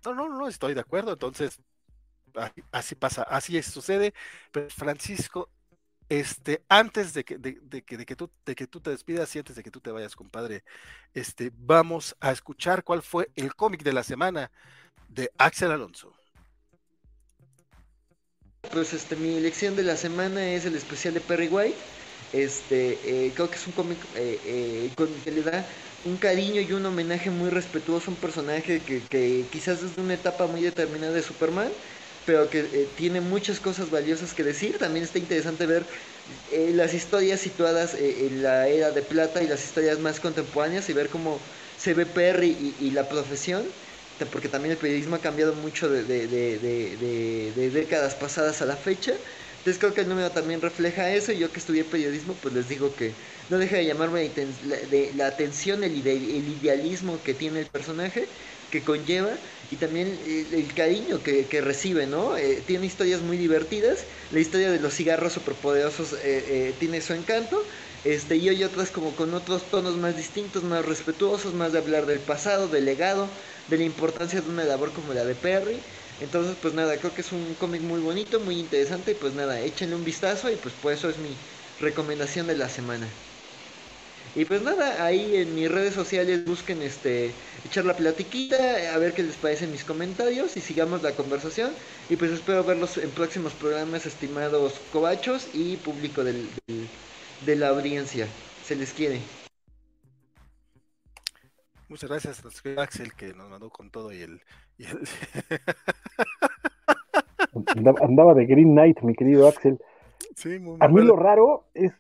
No, 0.04 0.14
no, 0.14 0.28
no, 0.28 0.48
estoy 0.48 0.74
de 0.74 0.80
acuerdo, 0.80 1.12
entonces, 1.12 1.60
así 2.70 2.94
pasa, 2.94 3.22
así 3.22 3.60
sucede, 3.62 4.14
pero 4.52 4.68
Francisco, 4.70 5.48
este, 6.08 6.64
antes 6.68 7.12
de 7.14 7.24
que, 7.24 7.38
de, 7.38 7.58
de, 7.62 7.82
que, 7.82 7.96
de, 7.96 8.06
que 8.06 8.14
tú, 8.14 8.30
de 8.44 8.54
que 8.54 8.66
tú 8.66 8.80
te 8.80 8.90
despidas 8.90 9.34
y 9.34 9.40
antes 9.40 9.56
de 9.56 9.62
que 9.62 9.70
tú 9.70 9.80
te 9.80 9.90
vayas, 9.90 10.14
compadre, 10.14 10.62
este, 11.14 11.50
vamos 11.56 12.16
a 12.20 12.30
escuchar 12.30 12.84
cuál 12.84 13.02
fue 13.02 13.30
el 13.34 13.54
cómic 13.56 13.82
de 13.82 13.92
la 13.92 14.04
semana 14.04 14.50
de 15.08 15.30
Axel 15.38 15.72
Alonso. 15.72 16.15
Pues 18.76 18.92
este, 18.92 19.16
mi 19.16 19.38
elección 19.38 19.74
de 19.74 19.82
la 19.82 19.96
semana 19.96 20.50
es 20.52 20.66
el 20.66 20.74
especial 20.74 21.14
de 21.14 21.22
Perry 21.22 21.48
White. 21.48 21.82
Este, 22.30 23.26
eh, 23.28 23.32
creo 23.32 23.48
que 23.48 23.56
es 23.56 23.66
un 23.66 23.72
cómic 23.72 24.06
eh, 24.14 24.38
eh, 24.44 24.94
que 25.24 25.30
le 25.30 25.40
da 25.42 25.66
un 26.04 26.18
cariño 26.18 26.60
y 26.60 26.70
un 26.72 26.84
homenaje 26.84 27.30
muy 27.30 27.48
respetuoso 27.48 28.10
a 28.10 28.14
un 28.14 28.20
personaje 28.20 28.84
que, 28.84 29.48
quizás 29.50 29.80
desde 29.80 30.02
una 30.02 30.12
etapa 30.12 30.46
muy 30.46 30.60
determinada 30.62 31.14
de 31.14 31.22
Superman, 31.22 31.72
pero 32.26 32.50
que 32.50 32.64
tiene 32.94 33.22
muchas 33.22 33.60
cosas 33.60 33.88
valiosas 33.88 34.34
que 34.34 34.44
decir. 34.44 34.76
También 34.76 35.04
está 35.06 35.18
interesante 35.18 35.64
ver 35.64 35.88
las 36.74 36.92
historias 36.92 37.40
situadas 37.40 37.94
en 37.94 38.42
la 38.42 38.68
era 38.68 38.90
de 38.90 39.02
plata 39.02 39.42
y 39.42 39.46
las 39.48 39.64
historias 39.64 39.98
más 40.00 40.20
contemporáneas 40.20 40.86
y 40.90 40.92
ver 40.92 41.08
cómo 41.08 41.44
se 41.76 41.94
ve 41.94 42.04
Perry 42.04 42.76
y 42.78 42.90
la 42.90 43.08
profesión 43.08 43.72
porque 44.24 44.48
también 44.48 44.72
el 44.72 44.78
periodismo 44.78 45.16
ha 45.16 45.20
cambiado 45.20 45.54
mucho 45.54 45.90
de, 45.90 46.04
décadas 47.72 48.14
pasadas 48.14 48.62
a 48.62 48.66
la 48.66 48.76
fecha. 48.76 49.12
Entonces 49.58 49.80
creo 49.80 49.94
que 49.94 50.02
el 50.02 50.08
número 50.08 50.30
también 50.30 50.62
refleja 50.62 51.10
eso. 51.12 51.32
Y 51.32 51.38
yo 51.38 51.52
que 51.52 51.58
estudié 51.58 51.84
periodismo, 51.84 52.40
pues 52.40 52.54
les 52.54 52.68
digo 52.68 52.94
que 52.94 53.16
no 53.50 53.58
deja 53.58 53.76
de 53.76 53.84
llamarme 53.84 54.32
la, 55.14 55.26
atención, 55.26 55.84
el, 55.84 55.96
idealismo 55.96 57.22
que 57.22 57.34
tiene 57.34 57.60
el 57.60 57.66
personaje, 57.66 58.30
que 58.70 58.84
conlleva, 58.84 59.40
y 59.70 59.76
también 59.76 60.20
el, 60.24 60.72
cariño 60.74 61.22
que, 61.22 61.60
recibe, 61.60 62.06
¿no? 62.06 62.36
Eh, 62.36 62.62
tiene 62.66 62.86
historias 62.86 63.22
muy 63.22 63.36
divertidas. 63.36 64.06
La 64.30 64.40
historia 64.40 64.70
de 64.70 64.80
los 64.80 64.94
cigarros 64.94 65.32
superpoderosos 65.32 66.12
eh, 66.12 66.68
eh, 66.68 66.76
tiene 66.78 67.00
su 67.00 67.12
encanto. 67.12 67.66
Este, 68.06 68.36
y 68.36 68.48
hay 68.48 68.62
otras 68.62 68.92
como 68.92 69.16
con 69.16 69.34
otros 69.34 69.64
tonos 69.68 69.96
más 69.96 70.16
distintos, 70.16 70.62
más 70.62 70.84
respetuosos, 70.86 71.54
más 71.54 71.72
de 71.72 71.78
hablar 71.78 72.06
del 72.06 72.20
pasado, 72.20 72.68
del 72.68 72.84
legado, 72.84 73.28
de 73.68 73.78
la 73.78 73.82
importancia 73.82 74.40
de 74.40 74.48
una 74.48 74.62
labor 74.62 74.92
como 74.92 75.12
la 75.12 75.24
de 75.24 75.34
Perry. 75.34 75.76
Entonces, 76.20 76.56
pues 76.62 76.72
nada, 76.72 76.96
creo 76.98 77.12
que 77.12 77.22
es 77.22 77.32
un 77.32 77.54
cómic 77.56 77.82
muy 77.82 78.00
bonito, 78.00 78.38
muy 78.38 78.60
interesante. 78.60 79.10
Y 79.10 79.14
pues 79.16 79.34
nada, 79.34 79.60
échenle 79.60 79.96
un 79.96 80.04
vistazo 80.04 80.52
y 80.52 80.56
pues 80.56 80.72
por 80.74 80.92
eso 80.92 81.10
es 81.10 81.18
mi 81.18 81.30
recomendación 81.80 82.46
de 82.46 82.54
la 82.54 82.68
semana. 82.68 83.08
Y 84.36 84.44
pues 84.44 84.62
nada, 84.62 85.04
ahí 85.04 85.34
en 85.36 85.56
mis 85.56 85.68
redes 85.68 85.94
sociales 85.94 86.44
busquen 86.44 86.82
este 86.82 87.32
echar 87.64 87.84
la 87.86 87.96
platiquita, 87.96 88.94
a 88.94 88.98
ver 88.98 89.14
qué 89.14 89.24
les 89.24 89.36
parecen 89.36 89.72
mis 89.72 89.82
comentarios 89.84 90.56
y 90.56 90.60
sigamos 90.60 91.02
la 91.02 91.16
conversación. 91.16 91.72
Y 92.08 92.14
pues 92.14 92.30
espero 92.30 92.62
verlos 92.62 92.98
en 92.98 93.10
próximos 93.10 93.52
programas, 93.54 94.06
estimados 94.06 94.74
cobachos 94.92 95.48
y 95.54 95.76
público 95.78 96.22
del, 96.22 96.48
de 97.44 97.56
la 97.56 97.68
audiencia. 97.68 98.26
Se 98.62 98.74
les 98.76 98.92
quiere. 98.92 99.20
Muchas 101.88 102.10
gracias 102.10 102.42
a 102.44 102.82
Axel 102.82 103.12
que 103.14 103.32
nos 103.34 103.48
mandó 103.48 103.70
con 103.70 103.90
todo 103.90 104.12
y 104.12 104.22
el... 104.22 104.42
andaba, 108.02 108.34
de 108.34 108.46
Green 108.46 108.72
Knight, 108.72 109.00
mi 109.02 109.14
querido 109.14 109.46
Axel. 109.46 109.78
Sí, 110.34 110.58
muy, 110.58 110.78
a 110.80 110.88
mí 110.88 111.02
lo 111.02 111.14
raro 111.16 111.68
es... 111.74 111.92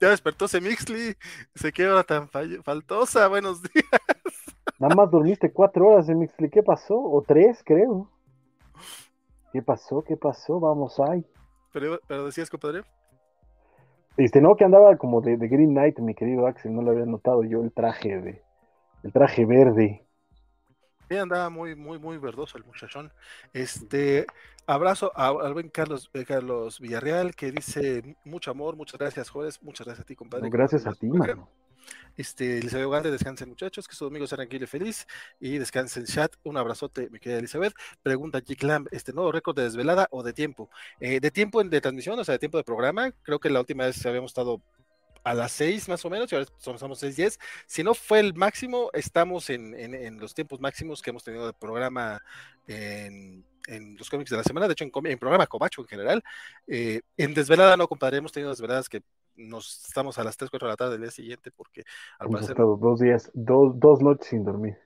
ya, 0.00 0.10
despertó 0.10 0.46
Semixly, 0.46 1.16
se 1.54 1.72
queda 1.72 2.04
tan 2.04 2.28
faltosa, 2.28 3.26
buenos 3.26 3.62
días. 3.62 3.86
Nada 4.78 4.94
más 4.94 5.10
dormiste 5.10 5.52
cuatro 5.52 5.88
horas, 5.88 6.06
Semixly, 6.06 6.48
¿qué 6.48 6.62
pasó? 6.62 6.94
O 6.96 7.24
tres, 7.26 7.62
creo. 7.64 8.08
¿Qué 9.52 9.62
pasó? 9.62 10.04
¿Qué 10.04 10.16
pasó? 10.16 10.60
Vamos 10.60 11.00
ahí. 11.00 11.26
Pero, 11.72 11.98
pero 12.06 12.26
decías, 12.26 12.50
compadre. 12.50 12.84
Este, 14.16 14.40
no, 14.40 14.56
que 14.56 14.64
andaba 14.64 14.96
como 14.96 15.20
de, 15.20 15.36
Green 15.36 15.70
Knight, 15.70 15.98
mi 15.98 16.14
querido 16.14 16.46
Axel, 16.46 16.74
no 16.74 16.82
lo 16.82 16.92
había 16.92 17.04
notado 17.04 17.44
yo 17.44 17.62
el 17.62 17.72
traje 17.72 18.20
de, 18.20 18.42
el 19.02 19.12
traje 19.12 19.44
verde. 19.44 20.06
Sí, 21.08 21.16
andaba 21.16 21.50
muy, 21.50 21.76
muy, 21.76 21.98
muy 21.98 22.18
verdoso 22.18 22.58
el 22.58 22.64
muchachón. 22.64 23.12
Este, 23.52 24.26
abrazo 24.66 25.12
al 25.14 25.52
buen 25.52 25.68
Carlos, 25.68 26.10
eh, 26.14 26.24
Carlos 26.24 26.80
Villarreal, 26.80 27.34
que 27.34 27.52
dice 27.52 28.16
mucho 28.24 28.50
amor, 28.50 28.74
muchas 28.76 28.98
gracias, 28.98 29.28
Juárez, 29.28 29.62
muchas 29.62 29.86
gracias 29.86 30.04
a 30.04 30.06
ti, 30.06 30.16
compadre. 30.16 30.48
gracias 30.50 30.86
a 30.86 30.92
ti, 30.92 31.06
mano. 31.08 31.48
Este, 32.16 32.58
Elizabeth 32.58 32.86
Ugalde, 32.86 33.10
descansen 33.10 33.48
muchachos, 33.48 33.86
que 33.86 33.94
su 33.94 34.04
domingo 34.04 34.26
sea 34.26 34.36
tranquilo 34.36 34.64
y 34.64 34.68
feliz. 34.68 35.06
Y 35.40 35.58
descansen 35.58 36.04
chat. 36.06 36.34
Un 36.44 36.56
abrazote, 36.56 37.10
mi 37.10 37.18
querida 37.18 37.38
Elizabeth. 37.38 37.74
Pregunta 38.02 38.40
G 38.40 38.62
Lamb, 38.62 38.88
este 38.90 39.12
nuevo 39.12 39.32
récord 39.32 39.56
de 39.56 39.64
desvelada 39.64 40.08
o 40.10 40.22
de 40.22 40.32
tiempo. 40.32 40.70
Eh, 41.00 41.20
de 41.20 41.30
tiempo 41.30 41.62
de 41.62 41.80
transmisión, 41.80 42.18
o 42.18 42.24
sea, 42.24 42.32
de 42.32 42.38
tiempo 42.38 42.58
de 42.58 42.64
programa. 42.64 43.12
Creo 43.22 43.38
que 43.38 43.50
la 43.50 43.60
última 43.60 43.84
vez 43.86 44.04
habíamos 44.06 44.30
estado 44.30 44.60
a 45.26 45.34
las 45.34 45.50
6 45.52 45.88
más 45.88 46.04
o 46.04 46.08
menos, 46.08 46.30
y 46.30 46.36
ahora 46.36 46.48
somos 46.56 47.00
6, 47.00 47.16
10. 47.16 47.38
Si 47.66 47.82
no 47.82 47.94
fue 47.94 48.20
el 48.20 48.34
máximo, 48.34 48.90
estamos 48.92 49.50
en, 49.50 49.74
en, 49.74 49.92
en, 49.92 50.20
los 50.20 50.34
tiempos 50.34 50.60
máximos 50.60 51.02
que 51.02 51.10
hemos 51.10 51.24
tenido 51.24 51.44
de 51.48 51.52
programa 51.52 52.22
en, 52.68 53.44
en 53.66 53.96
los 53.96 54.08
cómics 54.08 54.30
de 54.30 54.36
la 54.36 54.44
semana, 54.44 54.68
de 54.68 54.74
hecho 54.74 54.84
en, 54.84 54.92
en 55.04 55.18
programa 55.18 55.48
Cobacho 55.48 55.80
en 55.80 55.88
general. 55.88 56.22
Eh, 56.68 57.00
en 57.16 57.34
Desvelada 57.34 57.76
no, 57.76 57.88
compadre, 57.88 58.18
hemos 58.18 58.30
tenido 58.30 58.50
desveladas 58.50 58.88
que 58.88 59.02
nos 59.34 59.88
estamos 59.88 60.16
a 60.16 60.22
las 60.22 60.36
3, 60.36 60.48
4 60.48 60.68
de 60.68 60.72
la 60.72 60.76
tarde 60.76 60.92
del 60.92 61.02
día 61.02 61.10
siguiente 61.10 61.50
porque 61.50 61.82
al 62.20 62.28
hemos 62.28 62.36
parecer... 62.36 62.52
estado 62.52 62.76
dos 62.76 63.00
días, 63.00 63.28
dos, 63.34 63.80
dos 63.80 64.00
noches 64.00 64.28
sin 64.28 64.44
dormir 64.44 64.78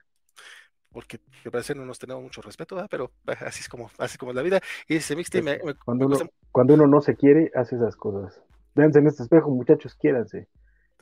porque 0.91 1.19
al 1.45 1.51
parecer 1.51 1.77
no 1.77 1.85
nos 1.85 1.99
tenemos 1.99 2.23
mucho 2.23 2.41
respeto, 2.41 2.73
¿verdad? 2.75 2.89
pero 2.89 3.11
así 3.45 3.59
es 3.59 3.69
como 3.69 3.91
así 3.99 4.17
como 4.17 4.31
es 4.31 4.35
la 4.35 4.41
vida. 4.41 4.59
Y 4.87 4.95
ese 4.95 5.15
mixte 5.15 5.43
me, 5.43 5.59
me, 5.63 5.75
cuando, 5.75 6.07
uno, 6.07 6.17
me 6.17 6.29
cuando 6.51 6.73
uno 6.73 6.87
no 6.87 6.99
se 6.99 7.15
quiere, 7.15 7.51
hace 7.53 7.75
esas 7.75 7.95
cosas. 7.95 8.41
Véanse 8.75 8.99
en 8.99 9.07
este 9.07 9.23
espejo, 9.23 9.49
muchachos, 9.49 9.95
quiéranse. 9.95 10.47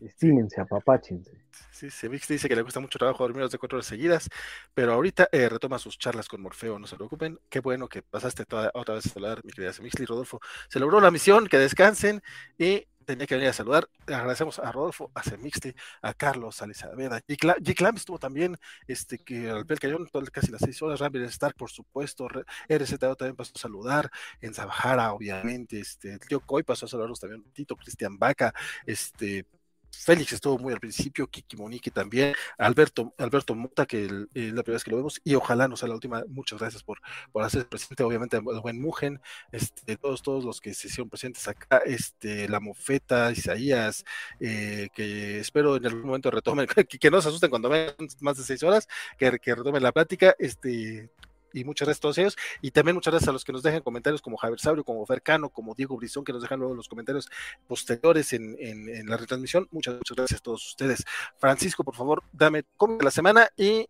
Estímense, 0.02 0.62
apapáchense. 0.62 1.32
Sí, 1.72 1.90
Sevix 1.90 2.28
dice 2.28 2.48
que 2.48 2.56
le 2.56 2.62
cuesta 2.64 2.80
mucho 2.80 2.98
trabajo 2.98 3.24
dormir 3.24 3.44
las 3.44 3.52
de 3.52 3.58
cuatro 3.58 3.78
horas 3.78 3.86
seguidas, 3.86 4.30
pero 4.74 4.94
ahorita 4.94 5.28
eh, 5.32 5.50
retoma 5.50 5.78
sus 5.78 5.98
charlas 5.98 6.30
con 6.30 6.42
Morfeo, 6.42 6.80
no 6.80 6.88
se 6.88 6.96
preocupen. 6.96 7.38
Qué 7.50 7.60
bueno 7.60 7.90
que 7.90 8.02
pasaste 8.02 8.46
toda, 8.46 8.72
otra 8.74 8.96
vez 8.96 9.08
a 9.08 9.12
hablar, 9.16 9.42
mi 9.44 9.52
querida 9.52 9.74
Semixli, 9.74 10.06
Rodolfo. 10.06 10.40
Se 10.70 10.80
logró 10.80 11.02
la 11.02 11.12
misión, 11.12 11.48
que 11.48 11.58
descansen 11.58 12.22
y 12.58 12.88
tenía 13.10 13.26
que 13.26 13.36
venir 13.36 13.50
a 13.50 13.54
saludar. 13.54 13.90
Agradecemos 14.06 14.60
a 14.60 14.72
Rodolfo, 14.72 15.12
a 15.16 15.24
Semixli, 15.24 15.74
a 16.04 16.14
Carlos, 16.14 16.62
a 16.62 16.66
Elizabeth. 16.66 17.26
G. 17.28 17.76
Clam 17.76 17.96
estuvo 17.96 18.20
también, 18.20 18.56
este, 18.88 19.18
que 19.18 19.50
al 19.50 19.66
pel 19.66 19.80
cayó 19.80 19.98
casi 20.32 20.52
las 20.52 20.62
seis 20.62 20.80
horas. 20.84 21.00
Ramírez 21.00 21.32
Stark, 21.32 21.56
por 21.56 21.72
supuesto. 21.72 22.28
RZO 22.28 23.16
también 23.16 23.36
pasó 23.36 23.54
a 23.56 23.60
saludar. 23.60 24.12
En 24.42 24.54
Zabajara, 24.54 25.12
obviamente. 25.14 25.80
Este, 25.80 26.14
el 26.14 26.20
tío 26.20 26.40
Coy 26.40 26.62
pasó 26.62 26.86
a 26.86 26.90
saludarnos 26.90 27.20
también. 27.20 27.44
Tito 27.52 27.76
Cristian 27.76 28.20
Vaca, 28.20 28.54
este, 28.86 29.46
Félix 29.92 30.34
estuvo 30.34 30.58
muy 30.58 30.74
al 30.74 30.80
principio, 30.80 31.28
Kiki 31.28 31.58
Monique 31.58 31.92
también, 31.92 32.34
Alberto, 32.58 33.14
Alberto 33.18 33.56
Mota, 33.56 33.86
que 33.86 34.06
es 34.06 34.12
la 34.12 34.64
primera 34.64 34.74
vez 34.74 34.84
que 34.84 34.92
lo 34.92 34.98
vemos, 34.98 35.22
y 35.24 35.36
ojalá 35.36 35.68
no 35.68 35.76
sea 35.78 35.90
la 35.90 35.96
última. 35.96 36.24
Muchas 36.28 36.60
gracias 36.60 36.84
por, 36.84 37.00
por 37.32 37.44
hacer 37.44 37.68
presente, 37.68 38.04
obviamente, 38.04 38.38
el 38.38 38.44
buen 38.44 38.82
Mugen, 38.82 39.22
este, 39.52 39.98
todos, 39.98 40.22
todos 40.22 40.44
los 40.44 40.62
que 40.62 40.74
se 40.74 40.88
hicieron 40.88 41.10
presentes 41.10 41.48
acá, 41.48 41.82
este, 41.86 42.48
la 42.48 42.60
Mofeta, 42.60 43.32
Isaías, 43.32 44.06
eh, 44.40 44.90
que 44.94 45.40
espero 45.40 45.76
en 45.76 45.86
algún 45.86 46.06
momento 46.06 46.32
retomen, 46.32 46.68
que, 46.88 47.00
que 47.00 47.12
no 47.12 47.22
se 47.22 47.30
asusten 47.30 47.50
cuando 47.50 47.70
vean 47.70 47.94
más 48.22 48.38
de 48.38 48.44
seis 48.44 48.64
horas, 48.64 48.88
que, 49.18 49.40
que 49.40 49.56
retomen 49.56 49.84
la 49.84 49.92
plática, 49.92 50.36
este, 50.40 51.10
y 51.54 51.64
muchas 51.64 51.88
gracias 51.88 52.00
a 52.00 52.02
todos 52.02 52.18
ellos. 52.18 52.38
Y 52.62 52.72
también 52.72 52.96
muchas 52.96 53.12
gracias 53.12 53.30
a 53.30 53.32
los 53.32 53.44
que 53.44 53.52
nos 53.52 53.64
dejan 53.64 53.82
comentarios 53.82 54.22
como 54.22 54.38
Javier 54.38 54.60
Sabrio, 54.60 54.84
como 54.84 55.06
Fercano, 55.06 55.50
como 55.50 55.76
Diego 55.76 55.98
Brizón, 55.98 56.24
que 56.24 56.34
nos 56.34 56.42
dejan 56.42 56.60
luego 56.60 56.76
los 56.76 56.88
comentarios 56.88 57.30
posteriores 57.68 58.34
en, 58.34 58.56
en, 58.60 59.08
la 59.08 59.18
retransmisión. 59.18 59.68
Muchas, 59.72 59.96
muchas 59.96 60.18
gracias 60.18 60.40
a 60.40 60.44
todos 60.44 60.66
ustedes. 60.68 61.06
Francisco, 61.38 61.84
por 61.84 61.96
favor, 61.96 62.24
dame 62.32 62.64
cómic 62.78 63.00
de 63.00 63.06
la 63.06 63.12
semana 63.12 63.50
y 63.56 63.88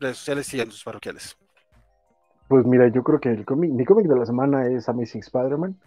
redes 0.00 0.18
sociales 0.18 0.52
y 0.54 0.60
sus 0.70 0.84
parroquiales. 0.84 1.36
Pues 2.48 2.64
mira, 2.64 2.88
yo 2.88 3.02
creo 3.02 3.20
que 3.20 3.30
el 3.30 3.44
cómic, 3.44 3.70
mi 3.70 3.84
cómic 3.84 4.06
de 4.06 4.16
la 4.16 4.24
semana 4.24 4.66
es 4.66 4.88
Amazing 4.88 5.20
Spider-Man. 5.20 5.78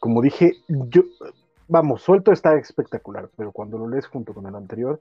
Como 0.00 0.22
dije, 0.22 0.52
yo, 0.68 1.02
vamos, 1.68 2.02
suelto 2.02 2.32
está 2.32 2.56
espectacular, 2.56 3.30
pero 3.36 3.52
cuando 3.52 3.78
lo 3.78 3.88
lees 3.88 4.06
junto 4.06 4.34
con 4.34 4.46
el 4.46 4.54
anterior, 4.54 5.00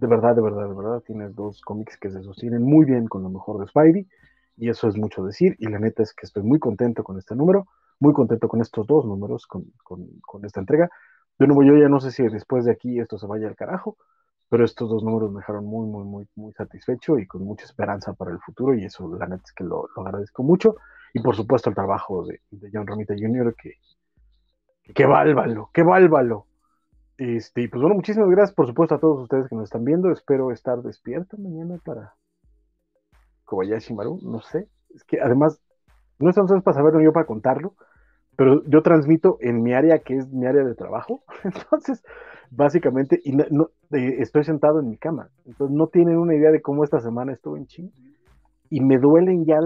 de 0.00 0.06
verdad, 0.06 0.34
de 0.34 0.40
verdad, 0.40 0.66
de 0.66 0.74
verdad, 0.74 1.00
tienes 1.00 1.34
dos 1.34 1.60
cómics 1.60 1.98
que 1.98 2.10
se 2.10 2.22
sostienen 2.22 2.62
muy 2.62 2.86
bien 2.86 3.06
con 3.06 3.22
lo 3.22 3.28
mejor 3.28 3.60
de 3.60 3.66
Spidey, 3.66 4.08
y 4.56 4.70
eso 4.70 4.88
es 4.88 4.96
mucho 4.96 5.22
decir, 5.22 5.56
y 5.58 5.68
la 5.68 5.78
neta 5.78 6.02
es 6.02 6.14
que 6.14 6.24
estoy 6.24 6.42
muy 6.42 6.58
contento 6.58 7.04
con 7.04 7.18
este 7.18 7.36
número, 7.36 7.66
muy 7.98 8.14
contento 8.14 8.48
con 8.48 8.62
estos 8.62 8.86
dos 8.86 9.04
números, 9.04 9.46
con, 9.46 9.64
con, 9.84 10.06
con 10.22 10.44
esta 10.46 10.60
entrega. 10.60 10.88
De 11.38 11.46
nuevo, 11.46 11.62
yo 11.62 11.76
ya 11.76 11.90
no 11.90 12.00
sé 12.00 12.12
si 12.12 12.22
después 12.28 12.64
de 12.64 12.72
aquí 12.72 12.98
esto 12.98 13.18
se 13.18 13.26
vaya 13.26 13.46
al 13.46 13.56
carajo, 13.56 13.98
pero 14.48 14.64
estos 14.64 14.88
dos 14.88 15.04
números 15.04 15.30
me 15.32 15.40
dejaron 15.40 15.66
muy, 15.66 15.86
muy, 15.86 16.04
muy, 16.04 16.26
muy 16.34 16.52
satisfecho 16.54 17.18
y 17.18 17.26
con 17.26 17.44
mucha 17.44 17.66
esperanza 17.66 18.14
para 18.14 18.30
el 18.30 18.38
futuro, 18.40 18.74
y 18.74 18.86
eso 18.86 19.06
la 19.18 19.26
neta 19.26 19.42
es 19.44 19.52
que 19.52 19.64
lo, 19.64 19.86
lo 19.94 20.02
agradezco 20.02 20.42
mucho, 20.42 20.76
y 21.12 21.20
por 21.20 21.36
supuesto 21.36 21.68
el 21.68 21.74
trabajo 21.74 22.24
de, 22.24 22.40
de 22.50 22.70
John 22.72 22.86
Romita 22.86 23.14
Jr., 23.14 23.54
que, 23.54 23.74
que, 24.82 24.94
que 24.94 25.04
bálvalo, 25.04 25.68
que 25.74 25.82
bálvalo, 25.82 26.46
este, 27.20 27.68
pues 27.68 27.82
bueno, 27.82 27.96
muchísimas 27.96 28.30
gracias, 28.30 28.54
por 28.54 28.66
supuesto, 28.66 28.94
a 28.94 28.98
todos 28.98 29.20
ustedes 29.20 29.46
que 29.46 29.54
nos 29.54 29.64
están 29.64 29.84
viendo. 29.84 30.10
Espero 30.10 30.52
estar 30.52 30.80
despierto 30.80 31.36
mañana 31.36 31.76
para 31.84 32.14
Kobayashi 33.44 33.92
Maru. 33.92 34.18
No 34.22 34.40
sé. 34.40 34.68
Es 34.94 35.04
que 35.04 35.20
además, 35.20 35.60
no 36.18 36.30
estamos 36.30 36.50
para 36.62 36.74
saberlo 36.74 37.02
yo 37.02 37.12
para 37.12 37.26
contarlo, 37.26 37.74
pero 38.36 38.64
yo 38.64 38.80
transmito 38.80 39.36
en 39.40 39.62
mi 39.62 39.74
área, 39.74 39.98
que 39.98 40.16
es 40.16 40.32
mi 40.32 40.46
área 40.46 40.64
de 40.64 40.74
trabajo. 40.74 41.22
Entonces, 41.44 42.02
básicamente, 42.50 43.20
y 43.22 43.32
no, 43.32 43.68
eh, 43.90 44.16
estoy 44.20 44.44
sentado 44.44 44.80
en 44.80 44.88
mi 44.88 44.96
cama. 44.96 45.28
Entonces, 45.44 45.76
no 45.76 45.88
tienen 45.88 46.16
una 46.16 46.34
idea 46.34 46.50
de 46.50 46.62
cómo 46.62 46.84
esta 46.84 47.00
semana 47.00 47.34
estuve 47.34 47.58
en 47.58 47.66
ching. 47.66 47.92
Y 48.70 48.80
me 48.80 48.96
duelen 48.96 49.44
ya 49.44 49.60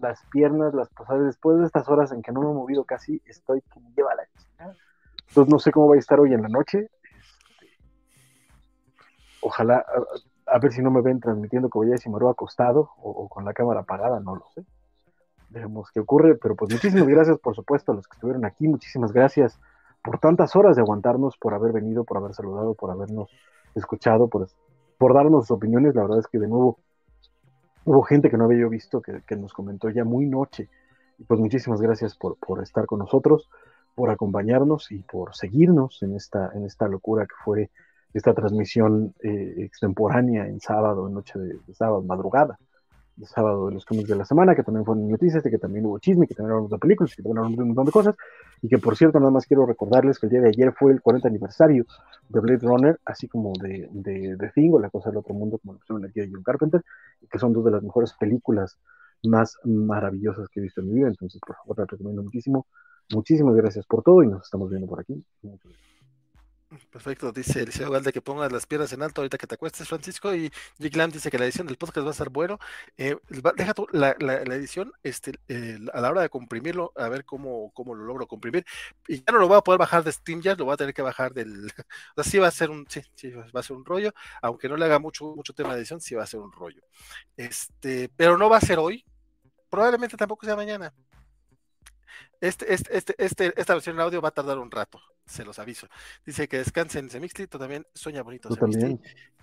las 0.00 0.24
piernas, 0.32 0.72
las 0.72 0.88
posadas. 0.88 1.26
Después 1.26 1.58
de 1.58 1.66
estas 1.66 1.86
horas 1.90 2.12
en 2.12 2.22
que 2.22 2.32
no 2.32 2.40
me 2.40 2.50
he 2.50 2.54
movido 2.54 2.84
casi, 2.84 3.20
estoy 3.26 3.60
que 3.60 3.78
me 3.80 3.92
lleva 3.92 4.14
la 4.14 4.24
chingada 4.38 4.74
entonces 5.30 5.50
no 5.50 5.60
sé 5.60 5.70
cómo 5.70 5.88
va 5.88 5.94
a 5.94 5.98
estar 5.98 6.18
hoy 6.18 6.34
en 6.34 6.42
la 6.42 6.48
noche. 6.48 6.90
Ojalá, 9.42 9.84
a, 10.46 10.58
ver 10.58 10.72
si 10.72 10.82
no 10.82 10.90
me 10.90 11.02
ven 11.02 11.20
transmitiendo 11.20 11.70
como 11.70 11.84
ya 11.84 11.94
Maru 12.10 12.28
acostado 12.28 12.90
o, 12.98 13.10
o, 13.10 13.28
con 13.28 13.44
la 13.44 13.54
cámara 13.54 13.80
apagada, 13.80 14.18
no 14.18 14.34
lo 14.34 14.46
sé. 14.54 14.64
Veremos 15.48 15.90
qué 15.92 16.00
ocurre, 16.00 16.34
pero 16.34 16.56
pues 16.56 16.72
muchísimas 16.72 17.06
gracias 17.08 17.38
por 17.38 17.54
supuesto 17.54 17.92
a 17.92 17.94
los 17.94 18.08
que 18.08 18.16
estuvieron 18.16 18.44
aquí, 18.44 18.66
muchísimas 18.66 19.12
gracias 19.12 19.60
por 20.02 20.18
tantas 20.18 20.56
horas 20.56 20.74
de 20.74 20.82
aguantarnos, 20.82 21.36
por 21.38 21.54
haber 21.54 21.72
venido, 21.72 22.02
por 22.02 22.16
haber 22.16 22.34
saludado, 22.34 22.74
por 22.74 22.90
habernos 22.90 23.30
escuchado, 23.76 24.26
por, 24.26 24.48
por 24.98 25.14
darnos 25.14 25.46
sus 25.46 25.56
opiniones. 25.56 25.94
La 25.94 26.02
verdad 26.02 26.18
es 26.18 26.26
que 26.26 26.40
de 26.40 26.48
nuevo 26.48 26.78
hubo 27.84 28.02
gente 28.02 28.30
que 28.30 28.36
no 28.36 28.46
había 28.46 28.62
yo 28.62 28.68
visto 28.68 29.00
que, 29.00 29.22
que 29.22 29.36
nos 29.36 29.52
comentó 29.52 29.90
ya 29.90 30.04
muy 30.04 30.26
noche. 30.26 30.68
Y 31.18 31.24
pues 31.24 31.38
muchísimas 31.38 31.80
gracias 31.80 32.16
por, 32.16 32.36
por 32.36 32.60
estar 32.62 32.86
con 32.86 32.98
nosotros 32.98 33.48
por 33.94 34.10
acompañarnos 34.10 34.90
y 34.92 35.02
por 35.02 35.34
seguirnos 35.34 36.02
en 36.02 36.14
esta, 36.16 36.50
en 36.54 36.64
esta 36.64 36.88
locura 36.88 37.26
que 37.26 37.34
fue 37.44 37.70
esta 38.12 38.34
transmisión 38.34 39.14
eh, 39.22 39.54
extemporánea 39.58 40.46
en 40.46 40.60
sábado, 40.60 41.06
en 41.06 41.14
noche 41.14 41.38
de, 41.38 41.74
sábado, 41.74 42.02
madrugada, 42.02 42.58
de 43.16 43.26
sábado 43.26 43.66
de 43.66 43.74
los 43.74 43.84
cómics 43.84 44.08
de 44.08 44.16
la 44.16 44.24
semana, 44.24 44.54
que 44.54 44.62
también 44.62 44.84
fueron 44.84 45.08
noticias, 45.08 45.42
de 45.42 45.50
que 45.50 45.58
también 45.58 45.86
hubo 45.86 45.98
chisme, 45.98 46.26
que 46.26 46.34
también 46.34 46.52
hablamos 46.52 46.70
de 46.70 46.78
películas, 46.78 47.14
que 47.14 47.22
también 47.22 47.38
hablamos 47.38 47.56
de 47.56 47.62
un 47.62 47.68
montón 47.68 47.86
de 47.86 47.92
cosas, 47.92 48.14
y 48.62 48.68
que 48.68 48.78
por 48.78 48.96
cierto, 48.96 49.20
nada 49.20 49.30
más 49.30 49.46
quiero 49.46 49.66
recordarles 49.66 50.18
que 50.18 50.26
el 50.26 50.30
día 50.30 50.40
de 50.40 50.48
ayer 50.48 50.72
fue 50.72 50.92
el 50.92 51.00
40 51.00 51.28
aniversario 51.28 51.84
de 52.28 52.40
Blade 52.40 52.66
Runner, 52.66 53.00
así 53.04 53.28
como 53.28 53.52
de, 53.60 53.88
de, 53.92 54.36
de 54.36 54.48
Thing, 54.50 54.72
La 54.80 54.90
Cosa 54.90 55.10
del 55.10 55.18
Otro 55.18 55.34
Mundo, 55.34 55.58
como 55.58 55.74
lo 55.74 55.78
pusieron 55.78 56.04
aquí 56.04 56.20
de 56.20 56.30
John 56.32 56.42
Carpenter, 56.42 56.82
que 57.30 57.38
son 57.38 57.52
dos 57.52 57.64
de 57.64 57.70
las 57.72 57.82
mejores 57.82 58.14
películas 58.14 58.78
más 59.24 59.56
maravillosas 59.64 60.48
que 60.48 60.60
he 60.60 60.62
visto 60.62 60.80
en 60.80 60.88
mi 60.88 60.94
vida, 60.94 61.08
entonces 61.08 61.40
por 61.46 61.56
favor 61.56 61.78
las 61.78 61.88
recomiendo 61.88 62.22
muchísimo. 62.22 62.66
Muchísimas 63.12 63.54
gracias 63.56 63.86
por 63.86 64.02
todo 64.02 64.22
y 64.22 64.28
nos 64.28 64.44
estamos 64.44 64.70
viendo 64.70 64.86
por 64.86 65.00
aquí. 65.00 65.24
Perfecto, 66.92 67.32
dice 67.32 67.62
Eliseo 67.62 67.90
Galde 67.90 68.12
que 68.12 68.22
pongas 68.22 68.52
las 68.52 68.64
piernas 68.64 68.92
en 68.92 69.02
alto 69.02 69.20
ahorita 69.20 69.38
que 69.38 69.48
te 69.48 69.56
acuestes, 69.56 69.88
Francisco. 69.88 70.32
Y 70.32 70.52
Glam 70.78 71.10
dice 71.10 71.28
que 71.28 71.36
la 71.36 71.44
edición 71.44 71.66
del 71.66 71.76
podcast 71.76 72.04
va 72.04 72.10
a 72.10 72.12
estar 72.12 72.30
bueno. 72.30 72.60
Eh, 72.96 73.16
deja 73.56 73.74
tú 73.74 73.88
la, 73.90 74.14
la, 74.20 74.34
edición 74.54 74.92
este, 75.02 75.32
a 75.92 76.00
la 76.00 76.10
hora 76.10 76.22
de 76.22 76.28
comprimirlo, 76.28 76.92
a 76.94 77.08
ver 77.08 77.24
cómo, 77.24 77.72
cómo 77.74 77.96
lo 77.96 78.04
logro 78.04 78.28
comprimir. 78.28 78.64
Y 79.08 79.16
ya 79.16 79.32
no 79.32 79.40
lo 79.40 79.48
voy 79.48 79.58
a 79.58 79.62
poder 79.62 79.80
bajar 79.80 80.04
de 80.04 80.12
Steam, 80.12 80.42
ya 80.42 80.54
lo 80.54 80.64
voy 80.66 80.74
a 80.74 80.76
tener 80.76 80.94
que 80.94 81.02
bajar 81.02 81.34
del. 81.34 81.72
O 82.16 82.22
sea, 82.22 82.30
sí 82.30 82.38
va 82.38 82.46
a 82.46 82.52
ser 82.52 82.70
un, 82.70 82.86
sí, 82.88 83.02
sí, 83.14 83.30
va 83.32 83.60
a 83.60 83.62
ser 83.64 83.76
un 83.76 83.84
rollo. 83.84 84.12
Aunque 84.40 84.68
no 84.68 84.76
le 84.76 84.84
haga 84.84 85.00
mucho, 85.00 85.34
mucho 85.34 85.52
tema 85.52 85.70
de 85.74 85.80
edición, 85.80 86.00
sí 86.00 86.14
va 86.14 86.22
a 86.22 86.26
ser 86.26 86.38
un 86.38 86.52
rollo. 86.52 86.82
Este, 87.36 88.10
pero 88.16 88.38
no 88.38 88.48
va 88.48 88.58
a 88.58 88.60
ser 88.60 88.78
hoy. 88.78 89.04
Probablemente 89.68 90.16
tampoco 90.16 90.46
sea 90.46 90.54
mañana. 90.54 90.92
Este, 92.40 92.72
este, 92.72 92.96
este, 92.96 93.14
este, 93.18 93.60
esta 93.60 93.74
versión 93.74 93.96
en 93.96 94.02
audio 94.02 94.20
va 94.20 94.28
a 94.28 94.32
tardar 94.32 94.58
un 94.58 94.70
rato, 94.70 95.00
se 95.26 95.44
los 95.44 95.58
aviso. 95.58 95.88
Dice 96.24 96.48
que 96.48 96.58
descansen 96.58 97.10
Semixli, 97.10 97.46
tú 97.46 97.58
también 97.58 97.86
sueña 97.94 98.22
bonito. 98.22 98.48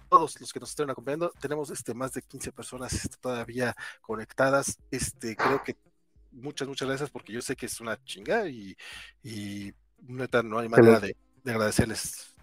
Todos 0.09 0.39
los 0.39 0.53
que 0.53 0.59
nos 0.59 0.69
estén 0.69 0.89
acompañando, 0.89 1.31
tenemos 1.39 1.69
este, 1.69 1.93
más 1.93 2.13
de 2.13 2.21
15 2.21 2.51
personas 2.53 2.93
este, 2.93 3.17
todavía 3.19 3.75
conectadas. 4.01 4.77
Este, 4.89 5.35
creo 5.35 5.61
que 5.63 5.75
muchas, 6.31 6.67
muchas 6.67 6.87
gracias 6.87 7.09
porque 7.09 7.33
yo 7.33 7.41
sé 7.41 7.55
que 7.55 7.65
es 7.65 7.81
una 7.81 8.01
chinga 8.03 8.47
y, 8.47 8.75
y 9.21 9.73
no 9.99 10.59
hay 10.59 10.69
manera 10.69 10.99
de, 11.01 11.15
de 11.43 11.51
agradecerles. 11.51 12.33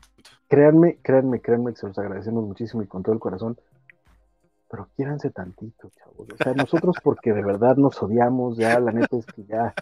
Créanme, 0.46 0.98
créanme, 1.02 1.40
créanme 1.40 1.72
que 1.72 1.80
se 1.80 1.86
los 1.86 1.98
agradecemos 1.98 2.44
muchísimo 2.44 2.82
y 2.82 2.86
con 2.86 3.02
todo 3.02 3.14
el 3.14 3.20
corazón 3.20 3.58
pero 4.74 4.88
quiéranse 4.96 5.30
tantito, 5.30 5.88
chavos. 5.90 6.26
O 6.32 6.36
sea, 6.36 6.52
nosotros 6.52 6.96
porque 7.00 7.32
de 7.32 7.44
verdad 7.44 7.76
nos 7.76 8.02
odiamos, 8.02 8.56
ya 8.56 8.80
la 8.80 8.90
neta 8.90 9.16
es 9.16 9.26
que 9.26 9.44
ya 9.44 9.72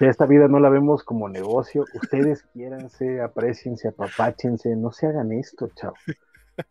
esta 0.00 0.26
vida 0.26 0.48
no 0.48 0.60
la 0.60 0.68
vemos 0.68 1.02
como 1.02 1.28
negocio. 1.28 1.84
Ustedes 1.94 2.44
quiéranse, 2.52 3.20
apreciense, 3.20 3.88
apapáchense, 3.88 4.74
no 4.76 4.92
se 4.92 5.06
hagan 5.06 5.32
esto, 5.32 5.70
chao. 5.74 5.94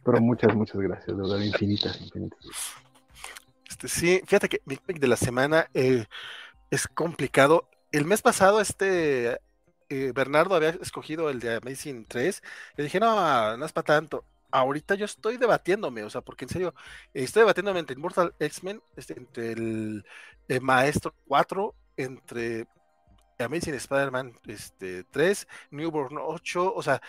Pero 0.04 0.20
muchas, 0.22 0.56
muchas 0.56 0.82
gracias, 0.82 1.16
de 1.16 1.22
verdad, 1.22 1.40
infinitas, 1.40 2.02
infinitas. 2.02 2.40
Este, 3.70 3.88
sí, 3.88 4.22
fíjate 4.26 4.50
que 4.50 4.62
pick 4.66 5.00
de 5.00 5.08
la 5.08 5.18
semana 5.18 5.68
eh, 5.74 6.06
es 6.72 6.88
complicado. 6.88 7.68
El 7.92 8.06
mes 8.06 8.22
pasado, 8.22 8.62
este 8.62 9.40
eh, 9.90 10.12
Bernardo 10.14 10.56
había 10.56 10.70
escogido 10.70 11.30
el 11.30 11.40
de 11.40 11.56
Amazing 11.56 12.06
3. 12.06 12.42
Le 12.78 12.84
dije, 12.86 13.00
no, 13.00 13.58
no 13.58 13.66
es 13.66 13.74
para 13.74 13.86
tanto. 13.86 14.26
Ahorita 14.52 14.96
yo 14.96 15.06
estoy 15.06 15.38
debatiéndome, 15.38 16.04
o 16.04 16.10
sea, 16.10 16.22
porque 16.22 16.46
en 16.46 16.50
serio, 16.50 16.74
estoy 17.14 17.42
debatiéndome 17.42 17.80
entre 17.80 17.96
Immortal 17.96 18.34
X-Men, 18.40 18.82
este, 18.96 19.18
entre 19.18 19.52
el, 19.52 20.06
el 20.48 20.62
Maestro 20.62 21.14
4, 21.28 21.76
entre 21.98 22.68
Amazing 23.40 23.76
Spider-Man 23.76 24.34
este, 24.48 25.04
3, 25.06 25.48
Newborn 25.72 26.18
8, 26.18 26.74
o 26.74 26.82
sea, 26.82 27.02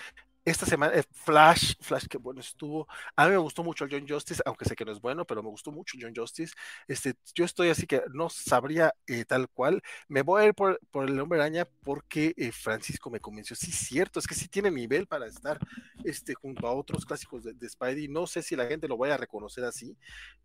esta 0.47 0.65
semana, 0.65 0.95
eh, 0.95 1.03
Flash, 1.13 1.75
Flash, 1.81 2.07
que 2.07 2.19
bueno 2.19 2.41
estuvo. 2.41 2.87
A 3.17 3.25
mí 3.27 3.33
me 3.33 3.37
gustó 3.37 3.63
mucho 3.65 3.85
el 3.85 3.91
John 3.91 4.09
Justice, 4.09 4.41
aunque 4.47 4.65
sé 4.65 4.77
que 4.77 4.85
no 4.85 4.93
es 4.93 5.01
bueno, 5.01 5.27
pero 5.27 5.43
me 5.43 5.51
gustó 5.51 5.73
mucho 5.73 5.99
John 6.01 6.15
Justice. 6.17 6.55
Este, 6.87 7.15
yo 7.35 7.45
estoy 7.45 7.69
así 7.69 7.87
que 7.87 8.03
no 8.15 8.31
sabría 8.31 8.95
eh, 9.07 9.25
tal 9.25 9.49
cual. 9.49 9.83
Me 10.09 10.23
voy 10.23 10.43
a 10.43 10.47
ir 10.47 10.55
por, 10.55 10.79
el 10.95 11.21
Hombre 11.21 11.41
Araña 11.41 11.67
porque 11.85 12.33
eh, 12.37 12.53
Francisco 12.53 13.11
me 13.11 13.21
convenció. 13.21 13.57
Sí, 13.57 13.73
cierto, 13.73 14.21
es 14.21 14.27
que 14.27 14.35
sí 14.35 14.49
tiene 14.49 14.71
nivel 14.71 15.07
para 15.07 15.27
estar 15.27 15.59
este, 16.05 16.35
junto 16.35 16.67
a 16.67 16.73
otros 16.73 17.05
clásicos 17.05 17.45
de, 17.45 17.53
de 17.53 17.69
Spidey. 17.69 18.09
No 18.09 18.27
sé 18.27 18.41
si 18.43 18.57
la 18.57 18.67
gente 18.67 18.89
lo 18.89 18.97
vaya 18.97 19.15
a 19.15 19.19
reconocer 19.19 19.65
así, 19.65 19.97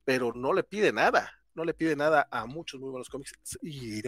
pero 0.03 0.33
no 0.33 0.51
le 0.53 0.63
pide 0.63 0.91
nada 0.91 1.31
no 1.53 1.65
le 1.65 1.73
pide 1.73 1.95
nada 1.95 2.27
a 2.31 2.45
muchos 2.45 2.79
muy 2.79 2.89
buenos 2.89 3.09
cómics. 3.09 3.33
Y, 3.61 4.01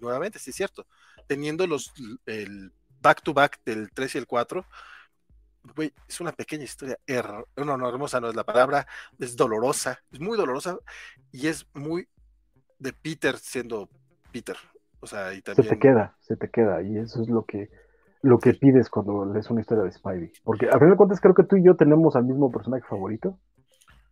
nuevamente, 0.00 0.38
sí 0.38 0.50
es 0.50 0.56
cierto, 0.56 0.86
teniendo 1.26 1.66
los 1.66 1.92
el 2.26 2.72
back 3.00 3.22
to 3.22 3.34
back 3.34 3.60
del 3.64 3.90
3 3.92 4.14
y 4.14 4.18
el 4.18 4.26
4, 4.26 4.66
es 6.08 6.20
una 6.20 6.32
pequeña 6.32 6.64
historia, 6.64 6.98
no, 7.56 7.76
no, 7.76 7.88
hermosa 7.88 8.20
no 8.20 8.28
es 8.28 8.34
la 8.34 8.44
palabra, 8.44 8.86
es 9.18 9.36
dolorosa, 9.36 10.00
es 10.12 10.20
muy 10.20 10.36
dolorosa 10.36 10.78
y 11.32 11.46
es 11.46 11.66
muy 11.74 12.08
de 12.78 12.92
Peter 12.92 13.36
siendo 13.38 13.88
Peter. 14.32 14.56
O 15.00 15.06
sea, 15.06 15.34
y 15.34 15.42
también... 15.42 15.68
Se 15.68 15.74
te 15.74 15.78
queda, 15.78 16.16
se 16.20 16.36
te 16.36 16.50
queda, 16.50 16.82
y 16.82 16.98
eso 16.98 17.22
es 17.22 17.28
lo 17.28 17.44
que, 17.44 17.70
lo 18.22 18.38
que 18.38 18.54
pides 18.54 18.88
cuando 18.88 19.24
lees 19.26 19.50
una 19.50 19.60
historia 19.60 19.84
de 19.84 19.92
Spidey. 19.92 20.32
Porque 20.42 20.68
a 20.68 20.78
fin 20.78 20.90
de 20.90 20.96
cuentas 20.96 21.20
creo 21.20 21.34
que 21.34 21.44
tú 21.44 21.56
y 21.56 21.64
yo 21.64 21.76
tenemos 21.76 22.16
al 22.16 22.24
mismo 22.24 22.50
personaje 22.50 22.84
favorito. 22.88 23.38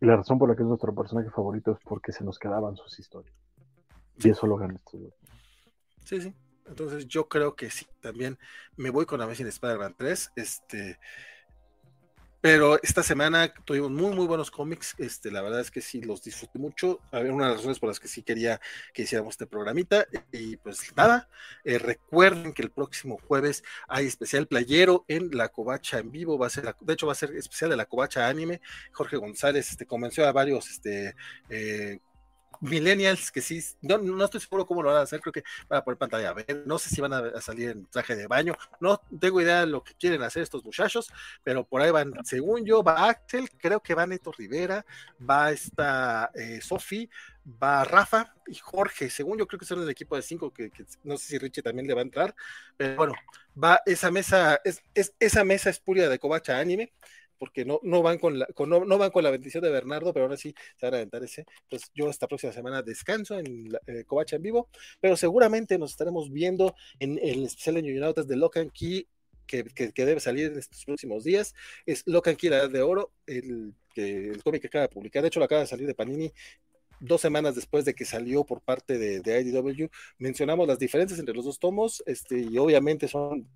Y 0.01 0.05
la 0.05 0.17
razón 0.17 0.37
por 0.37 0.49
la 0.49 0.55
que 0.55 0.61
es 0.61 0.67
nuestro 0.67 0.93
personaje 0.93 1.29
favorito 1.29 1.71
es 1.71 1.79
porque 1.83 2.11
se 2.11 2.23
nos 2.23 2.37
quedaban 2.37 2.75
sus 2.75 2.99
historias. 2.99 3.33
Y 4.17 4.29
eso 4.29 4.45
lo 4.47 4.57
gana 4.57 4.75
estos 4.75 5.01
Sí, 6.03 6.21
sí. 6.21 6.35
Entonces 6.65 7.07
yo 7.07 7.27
creo 7.27 7.55
que 7.55 7.69
sí, 7.69 7.87
también 8.01 8.37
me 8.77 8.89
voy 8.89 9.05
con 9.05 9.21
Amazing 9.21 9.47
Spider-Man 9.47 9.95
3. 9.97 10.31
Este, 10.35 10.99
pero 12.43 12.77
esta 12.83 13.03
semana 13.03 13.53
tuvimos 13.63 13.89
muy, 13.89 14.13
muy 14.13 14.27
buenos 14.27 14.51
cómics. 14.51 14.95
Este, 14.97 15.31
la 15.31 15.41
verdad 15.41 15.61
es 15.61 15.71
que 15.71 15.79
sí, 15.79 16.01
los 16.01 16.21
disfruté 16.21 16.59
mucho. 16.59 16.99
Había 17.09 17.31
una 17.31 17.45
de 17.45 17.51
las 17.51 17.59
razones 17.59 17.79
por 17.79 17.87
las 17.87 18.01
que 18.01 18.09
sí 18.09 18.21
quería 18.21 18.59
que 18.93 19.03
hiciéramos 19.03 19.35
este 19.35 19.47
programita. 19.47 20.05
Y 20.33 20.57
pues 20.57 20.93
nada, 20.93 21.29
eh, 21.63 21.79
recuerden 21.79 22.51
que 22.51 22.61
el 22.63 22.69
próximo 22.69 23.17
jueves 23.29 23.63
hay 23.87 24.07
especial 24.07 24.45
playero 24.45 25.05
en 25.07 25.29
la 25.31 25.47
Covacha 25.47 25.99
en 25.99 26.11
vivo. 26.11 26.37
Va 26.37 26.47
a 26.47 26.49
ser, 26.49 26.75
de 26.81 26.93
hecho, 26.93 27.07
va 27.07 27.13
a 27.13 27.15
ser 27.15 27.33
especial 27.33 27.69
de 27.69 27.77
la 27.77 27.85
Covacha 27.85 28.27
Anime. 28.27 28.59
Jorge 28.91 29.15
González 29.15 29.69
este, 29.69 29.85
convenció 29.85 30.27
a 30.27 30.33
varios 30.33 30.69
este, 30.69 31.15
eh, 31.49 31.99
millennials 32.63 33.31
que 33.31 33.41
sí, 33.41 33.61
no, 33.81 33.97
no 33.97 34.23
estoy 34.23 34.39
seguro 34.39 34.65
cómo 34.65 34.81
lo 34.81 34.89
van 34.89 34.99
a 34.99 35.01
hacer, 35.01 35.19
creo 35.19 35.33
que 35.33 35.43
van 35.67 35.79
a 35.79 35.83
poner 35.83 35.97
pantalla 35.97 36.29
a 36.29 36.33
ver, 36.33 36.63
no 36.65 36.79
sé 36.79 36.89
si 36.89 37.01
van 37.01 37.13
a, 37.13 37.41
salir 37.41 37.69
en 37.69 37.85
traje 37.87 38.15
de 38.15 38.27
baño, 38.27 38.55
no 38.79 39.01
tengo 39.19 39.41
idea 39.41 39.61
de 39.61 39.67
lo 39.67 39.83
que 39.83 39.93
quieren 39.95 40.23
hacer 40.23 40.43
estos 40.43 40.63
muchachos, 40.63 41.11
pero 41.43 41.65
por 41.65 41.81
ahí 41.81 41.91
van, 41.91 42.13
según 42.23 42.65
yo, 42.65 42.81
va 42.81 43.09
Axel, 43.09 43.49
creo 43.57 43.81
que 43.81 43.95
va 43.95 44.07
Neto 44.07 44.31
Rivera, 44.31 44.85
va 45.29 45.51
esta 45.51 46.31
eh, 46.35 46.61
Sofi, 46.61 47.09
va 47.61 47.83
Rafa 47.83 48.33
y 48.47 48.55
Jorge, 48.55 49.09
según 49.09 49.37
yo 49.37 49.47
creo 49.47 49.59
que 49.59 49.65
son 49.65 49.83
el 49.83 49.89
equipo 49.89 50.15
de 50.15 50.21
cinco, 50.21 50.51
que, 50.51 50.71
no 51.03 51.17
sé 51.17 51.27
si 51.27 51.37
Richie 51.37 51.61
también 51.61 51.87
le 51.87 51.93
va 51.93 52.01
a 52.01 52.03
entrar, 52.03 52.35
pero 52.77 52.95
bueno, 52.95 53.13
va 53.61 53.81
esa 53.85 54.09
mesa, 54.09 54.59
es, 54.63 54.81
es 54.93 55.13
esa 55.19 55.43
mesa 55.43 55.69
espuria 55.69 56.07
de 56.07 56.19
Covacha 56.19 56.57
Anime, 56.57 56.93
porque 57.43 57.65
no, 57.65 57.81
no, 57.83 58.01
van 58.01 58.19
con 58.19 58.39
la, 58.39 58.47
no, 58.57 58.97
van 58.97 59.11
con 59.11 59.21
la 59.21 59.29
bendición 59.29 59.61
de 59.61 59.69
Bernardo, 59.69 60.13
pero 60.13 60.23
ahora 60.23 60.37
sí 60.37 60.55
se 60.77 60.85
van 60.85 60.93
a 60.93 60.97
aventar 60.99 61.21
ese. 61.25 61.45
Entonces 61.63 61.91
yo 61.93 62.09
esta 62.09 62.25
próxima 62.25 62.53
semana 62.53 62.81
descanso 62.81 63.37
en 63.37 63.69
eh, 63.85 64.05
Covacha 64.05 64.37
en 64.37 64.43
vivo, 64.43 64.69
pero 65.01 65.17
seguramente 65.17 65.77
nos 65.77 65.91
estaremos 65.91 66.31
viendo 66.31 66.73
en, 66.99 67.19
el 67.21 67.43
especial 67.43 67.75
de 67.75 67.81
New 67.81 68.13
de 68.13 68.35
Locan 68.37 68.69
Key 68.69 69.09
que, 69.45 69.65
que, 69.65 70.05
debe 70.05 70.21
salir 70.21 70.53
en 70.53 70.57
estos 70.57 70.85
próximos 70.85 71.25
días. 71.25 71.53
Es 71.85 72.03
Locan 72.07 72.37
Key, 72.37 72.49
la 72.49 72.59
Edad 72.59 72.69
de 72.69 72.81
Oro, 72.81 73.11
el, 73.27 73.73
que, 73.93 74.29
el 74.29 74.41
cómic 74.41 74.61
que 74.61 74.67
acaba 74.67 74.83
de 74.83 74.93
publicar. 74.93 75.21
De 75.21 75.27
hecho, 75.27 75.41
lo 75.41 75.45
acaba 75.45 75.59
de 75.59 75.67
salir 75.67 75.85
de 75.85 75.95
Panini 75.95 76.31
dos 77.01 77.19
semanas 77.19 77.55
después 77.55 77.83
de 77.83 77.93
que 77.93 78.05
salió 78.05 78.45
por 78.45 78.61
parte 78.61 78.97
de, 78.97 79.19
de, 79.19 79.41
IDW, 79.41 79.89
mencionamos 80.17 80.65
las 80.65 80.79
diferencias 80.79 81.19
entre 81.19 81.35
los 81.35 81.43
dos 81.43 81.59
tomos, 81.59 82.01
este, 82.05 82.39
y 82.39 82.57
obviamente 82.57 83.09
son 83.09 83.49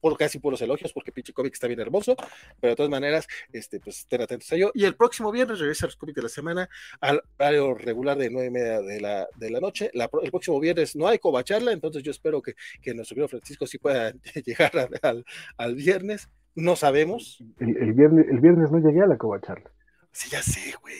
por 0.00 0.16
casi 0.16 0.38
puros 0.38 0.60
elogios, 0.62 0.92
porque 0.92 1.12
pinche 1.12 1.32
cómic 1.32 1.52
está 1.52 1.66
bien 1.66 1.80
hermoso, 1.80 2.16
pero 2.60 2.72
de 2.72 2.76
todas 2.76 2.90
maneras, 2.90 3.26
este, 3.52 3.80
pues 3.80 3.98
estén 3.98 4.22
atentos 4.22 4.50
a 4.52 4.56
ello. 4.56 4.70
Y 4.74 4.84
el 4.84 4.96
próximo 4.96 5.30
viernes 5.30 5.58
regresa 5.58 5.86
los 5.86 5.96
cómics 5.96 6.16
de 6.16 6.22
la 6.22 6.28
semana 6.28 6.68
al 7.00 7.22
horario 7.38 7.74
regular 7.74 8.16
de 8.16 8.30
nueve 8.30 8.48
y 8.48 8.50
media 8.50 8.80
de 8.80 9.00
la, 9.00 9.28
de 9.36 9.50
la 9.50 9.60
noche. 9.60 9.90
el 9.92 10.30
próximo 10.30 10.60
viernes 10.60 10.96
no 10.96 11.06
hay 11.06 11.18
cobacharla, 11.18 11.72
entonces 11.72 12.02
yo 12.02 12.10
espero 12.10 12.42
que, 12.42 12.54
que 12.80 12.94
nuestro 12.94 13.14
querido 13.14 13.28
Francisco 13.28 13.66
sí 13.66 13.78
pueda 13.78 14.12
llegar 14.44 14.72
al, 15.02 15.24
al, 15.56 15.74
viernes. 15.74 16.28
No 16.54 16.76
sabemos. 16.76 17.42
El, 17.58 17.92
viernes, 17.92 18.26
el 18.28 18.40
viernes 18.40 18.70
no 18.70 18.78
llegué 18.78 19.02
a 19.02 19.06
la 19.06 19.16
cobacharla. 19.16 19.70
Sí, 20.12 20.28
ya 20.30 20.42
sé, 20.42 20.74
güey. 20.80 20.96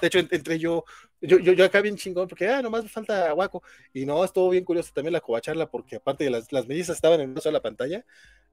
De 0.00 0.06
hecho, 0.06 0.18
entre 0.18 0.58
yo, 0.58 0.84
yo, 1.20 1.38
yo, 1.38 1.52
yo, 1.52 1.64
acá 1.64 1.80
bien 1.80 1.96
chingón, 1.96 2.28
porque, 2.28 2.48
ah, 2.48 2.62
nomás 2.62 2.84
me 2.84 2.88
falta 2.88 3.28
Aguaco. 3.28 3.62
Y 3.92 4.06
no, 4.06 4.24
estuvo 4.24 4.50
bien 4.50 4.64
curioso 4.64 4.92
también 4.94 5.12
la 5.12 5.20
covacharla, 5.20 5.70
porque 5.70 5.96
aparte 5.96 6.24
de 6.24 6.30
las, 6.30 6.52
las 6.52 6.66
medidas 6.66 6.90
estaban 6.90 7.20
en 7.20 7.30
una 7.30 7.40
sola 7.40 7.60
pantalla. 7.60 8.04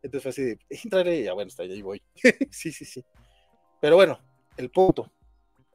Entonces 0.01 0.24
fue 0.24 0.30
así 0.31 0.44
de, 0.44 0.60
entraré, 0.83 1.24
ya 1.24 1.33
bueno, 1.33 1.49
está, 1.49 1.64
ahí 1.64 1.81
voy. 1.81 2.01
sí, 2.51 2.72
sí, 2.72 2.85
sí. 2.85 3.03
Pero 3.81 3.96
bueno, 3.96 4.19
el 4.58 4.69
punto. 4.72 5.12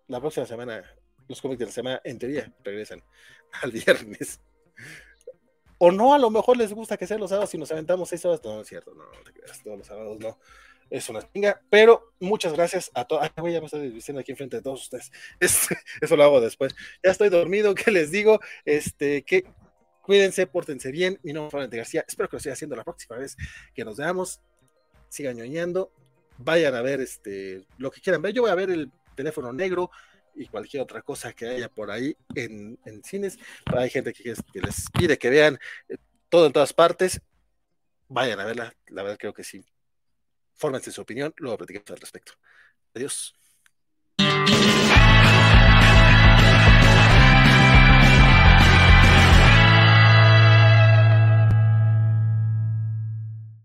La 0.08 0.19
próxima 0.19 0.47
semana, 0.47 0.85
los 1.28 1.40
cómics 1.40 1.60
de 1.60 1.67
la 1.67 1.73
semana, 1.73 2.01
en 2.03 2.19
teoría, 2.19 2.53
regresan 2.65 3.03
al 3.62 3.71
viernes. 3.71 4.40
O 5.78 5.92
no, 5.92 6.12
a 6.12 6.19
lo 6.19 6.31
mejor 6.31 6.56
les 6.56 6.73
gusta 6.73 6.97
que 6.97 7.06
sean 7.06 7.21
los 7.21 7.31
sábados 7.31 7.55
y 7.55 7.58
nos 7.58 7.71
aventamos 7.71 8.08
seis 8.08 8.24
horas. 8.24 8.40
No, 8.44 8.56
no 8.56 8.62
es 8.62 8.69
cierto, 8.69 8.92
no, 8.94 9.05
no 9.05 9.23
te 9.24 9.33
creas, 9.33 9.62
todos 9.62 9.78
los 9.78 9.87
sábados 9.87 10.19
no 10.19 10.39
es 10.90 11.08
una 11.08 11.23
chinga, 11.33 11.62
pero 11.71 12.12
muchas 12.19 12.53
gracias 12.53 12.90
a 12.94 13.05
todos. 13.05 13.23
Ay, 13.23 13.53
ya 13.53 13.60
me 13.60 13.67
estoy 13.67 13.90
diciendo 13.90 14.21
aquí 14.21 14.33
enfrente 14.33 14.56
de 14.56 14.62
todos 14.62 14.83
ustedes. 14.83 15.10
Este, 15.40 15.78
eso 16.01 16.17
lo 16.17 16.24
hago 16.24 16.40
después. 16.40 16.74
Ya 17.03 17.12
estoy 17.12 17.28
dormido, 17.28 17.74
¿qué 17.74 17.90
les 17.92 18.10
digo? 18.10 18.40
Este, 18.65 19.23
que 19.23 19.44
cuídense, 20.03 20.47
pórtense 20.47 20.90
bien. 20.90 21.19
Mi 21.23 21.33
nombre 21.33 21.49
es 21.49 21.53
Valente 21.53 21.76
García. 21.76 22.05
Espero 22.06 22.28
que 22.28 22.37
lo 22.37 22.40
siga 22.40 22.55
haciendo 22.55 22.76
la 22.76 22.85
próxima 22.85 23.17
vez 23.17 23.37
que 23.73 23.85
nos 23.85 23.97
veamos. 23.97 24.40
Sigan 25.08 25.37
ñoñando. 25.37 25.92
Vayan 26.39 26.74
a 26.74 26.83
ver 26.83 27.01
este, 27.01 27.65
lo 27.78 27.90
que 27.90 28.01
quieran 28.01 28.21
ver. 28.21 28.33
Yo 28.33 28.42
voy 28.42 28.51
a 28.51 28.56
ver 28.56 28.71
el 28.71 28.90
teléfono 29.15 29.53
negro 29.53 29.90
y 30.35 30.47
cualquier 30.47 30.83
otra 30.83 31.03
cosa 31.03 31.33
que 31.33 31.47
haya 31.47 31.69
por 31.69 31.90
ahí 31.90 32.17
en, 32.35 32.78
cines. 33.05 33.39
Hay 33.67 33.90
gente 33.90 34.12
que, 34.12 34.35
que, 34.53 34.60
les 34.60 34.90
pide 34.90 35.19
que 35.19 35.31
vean 35.31 35.58
eh, 35.89 35.97
todo 36.28 36.47
en 36.47 36.53
todas 36.53 36.73
partes. 36.73 37.21
Vayan 38.08 38.40
a 38.40 38.44
verla. 38.44 38.74
La 38.89 39.03
verdad 39.03 39.19
creo 39.19 39.33
que 39.33 39.44
sí 39.44 39.65
fórmense 40.60 40.92
su 40.92 41.00
opinión, 41.02 41.34
luego 41.38 41.58
platicamos 41.58 41.90
al 41.90 41.98
respecto. 42.00 42.34
Adiós. 42.94 43.40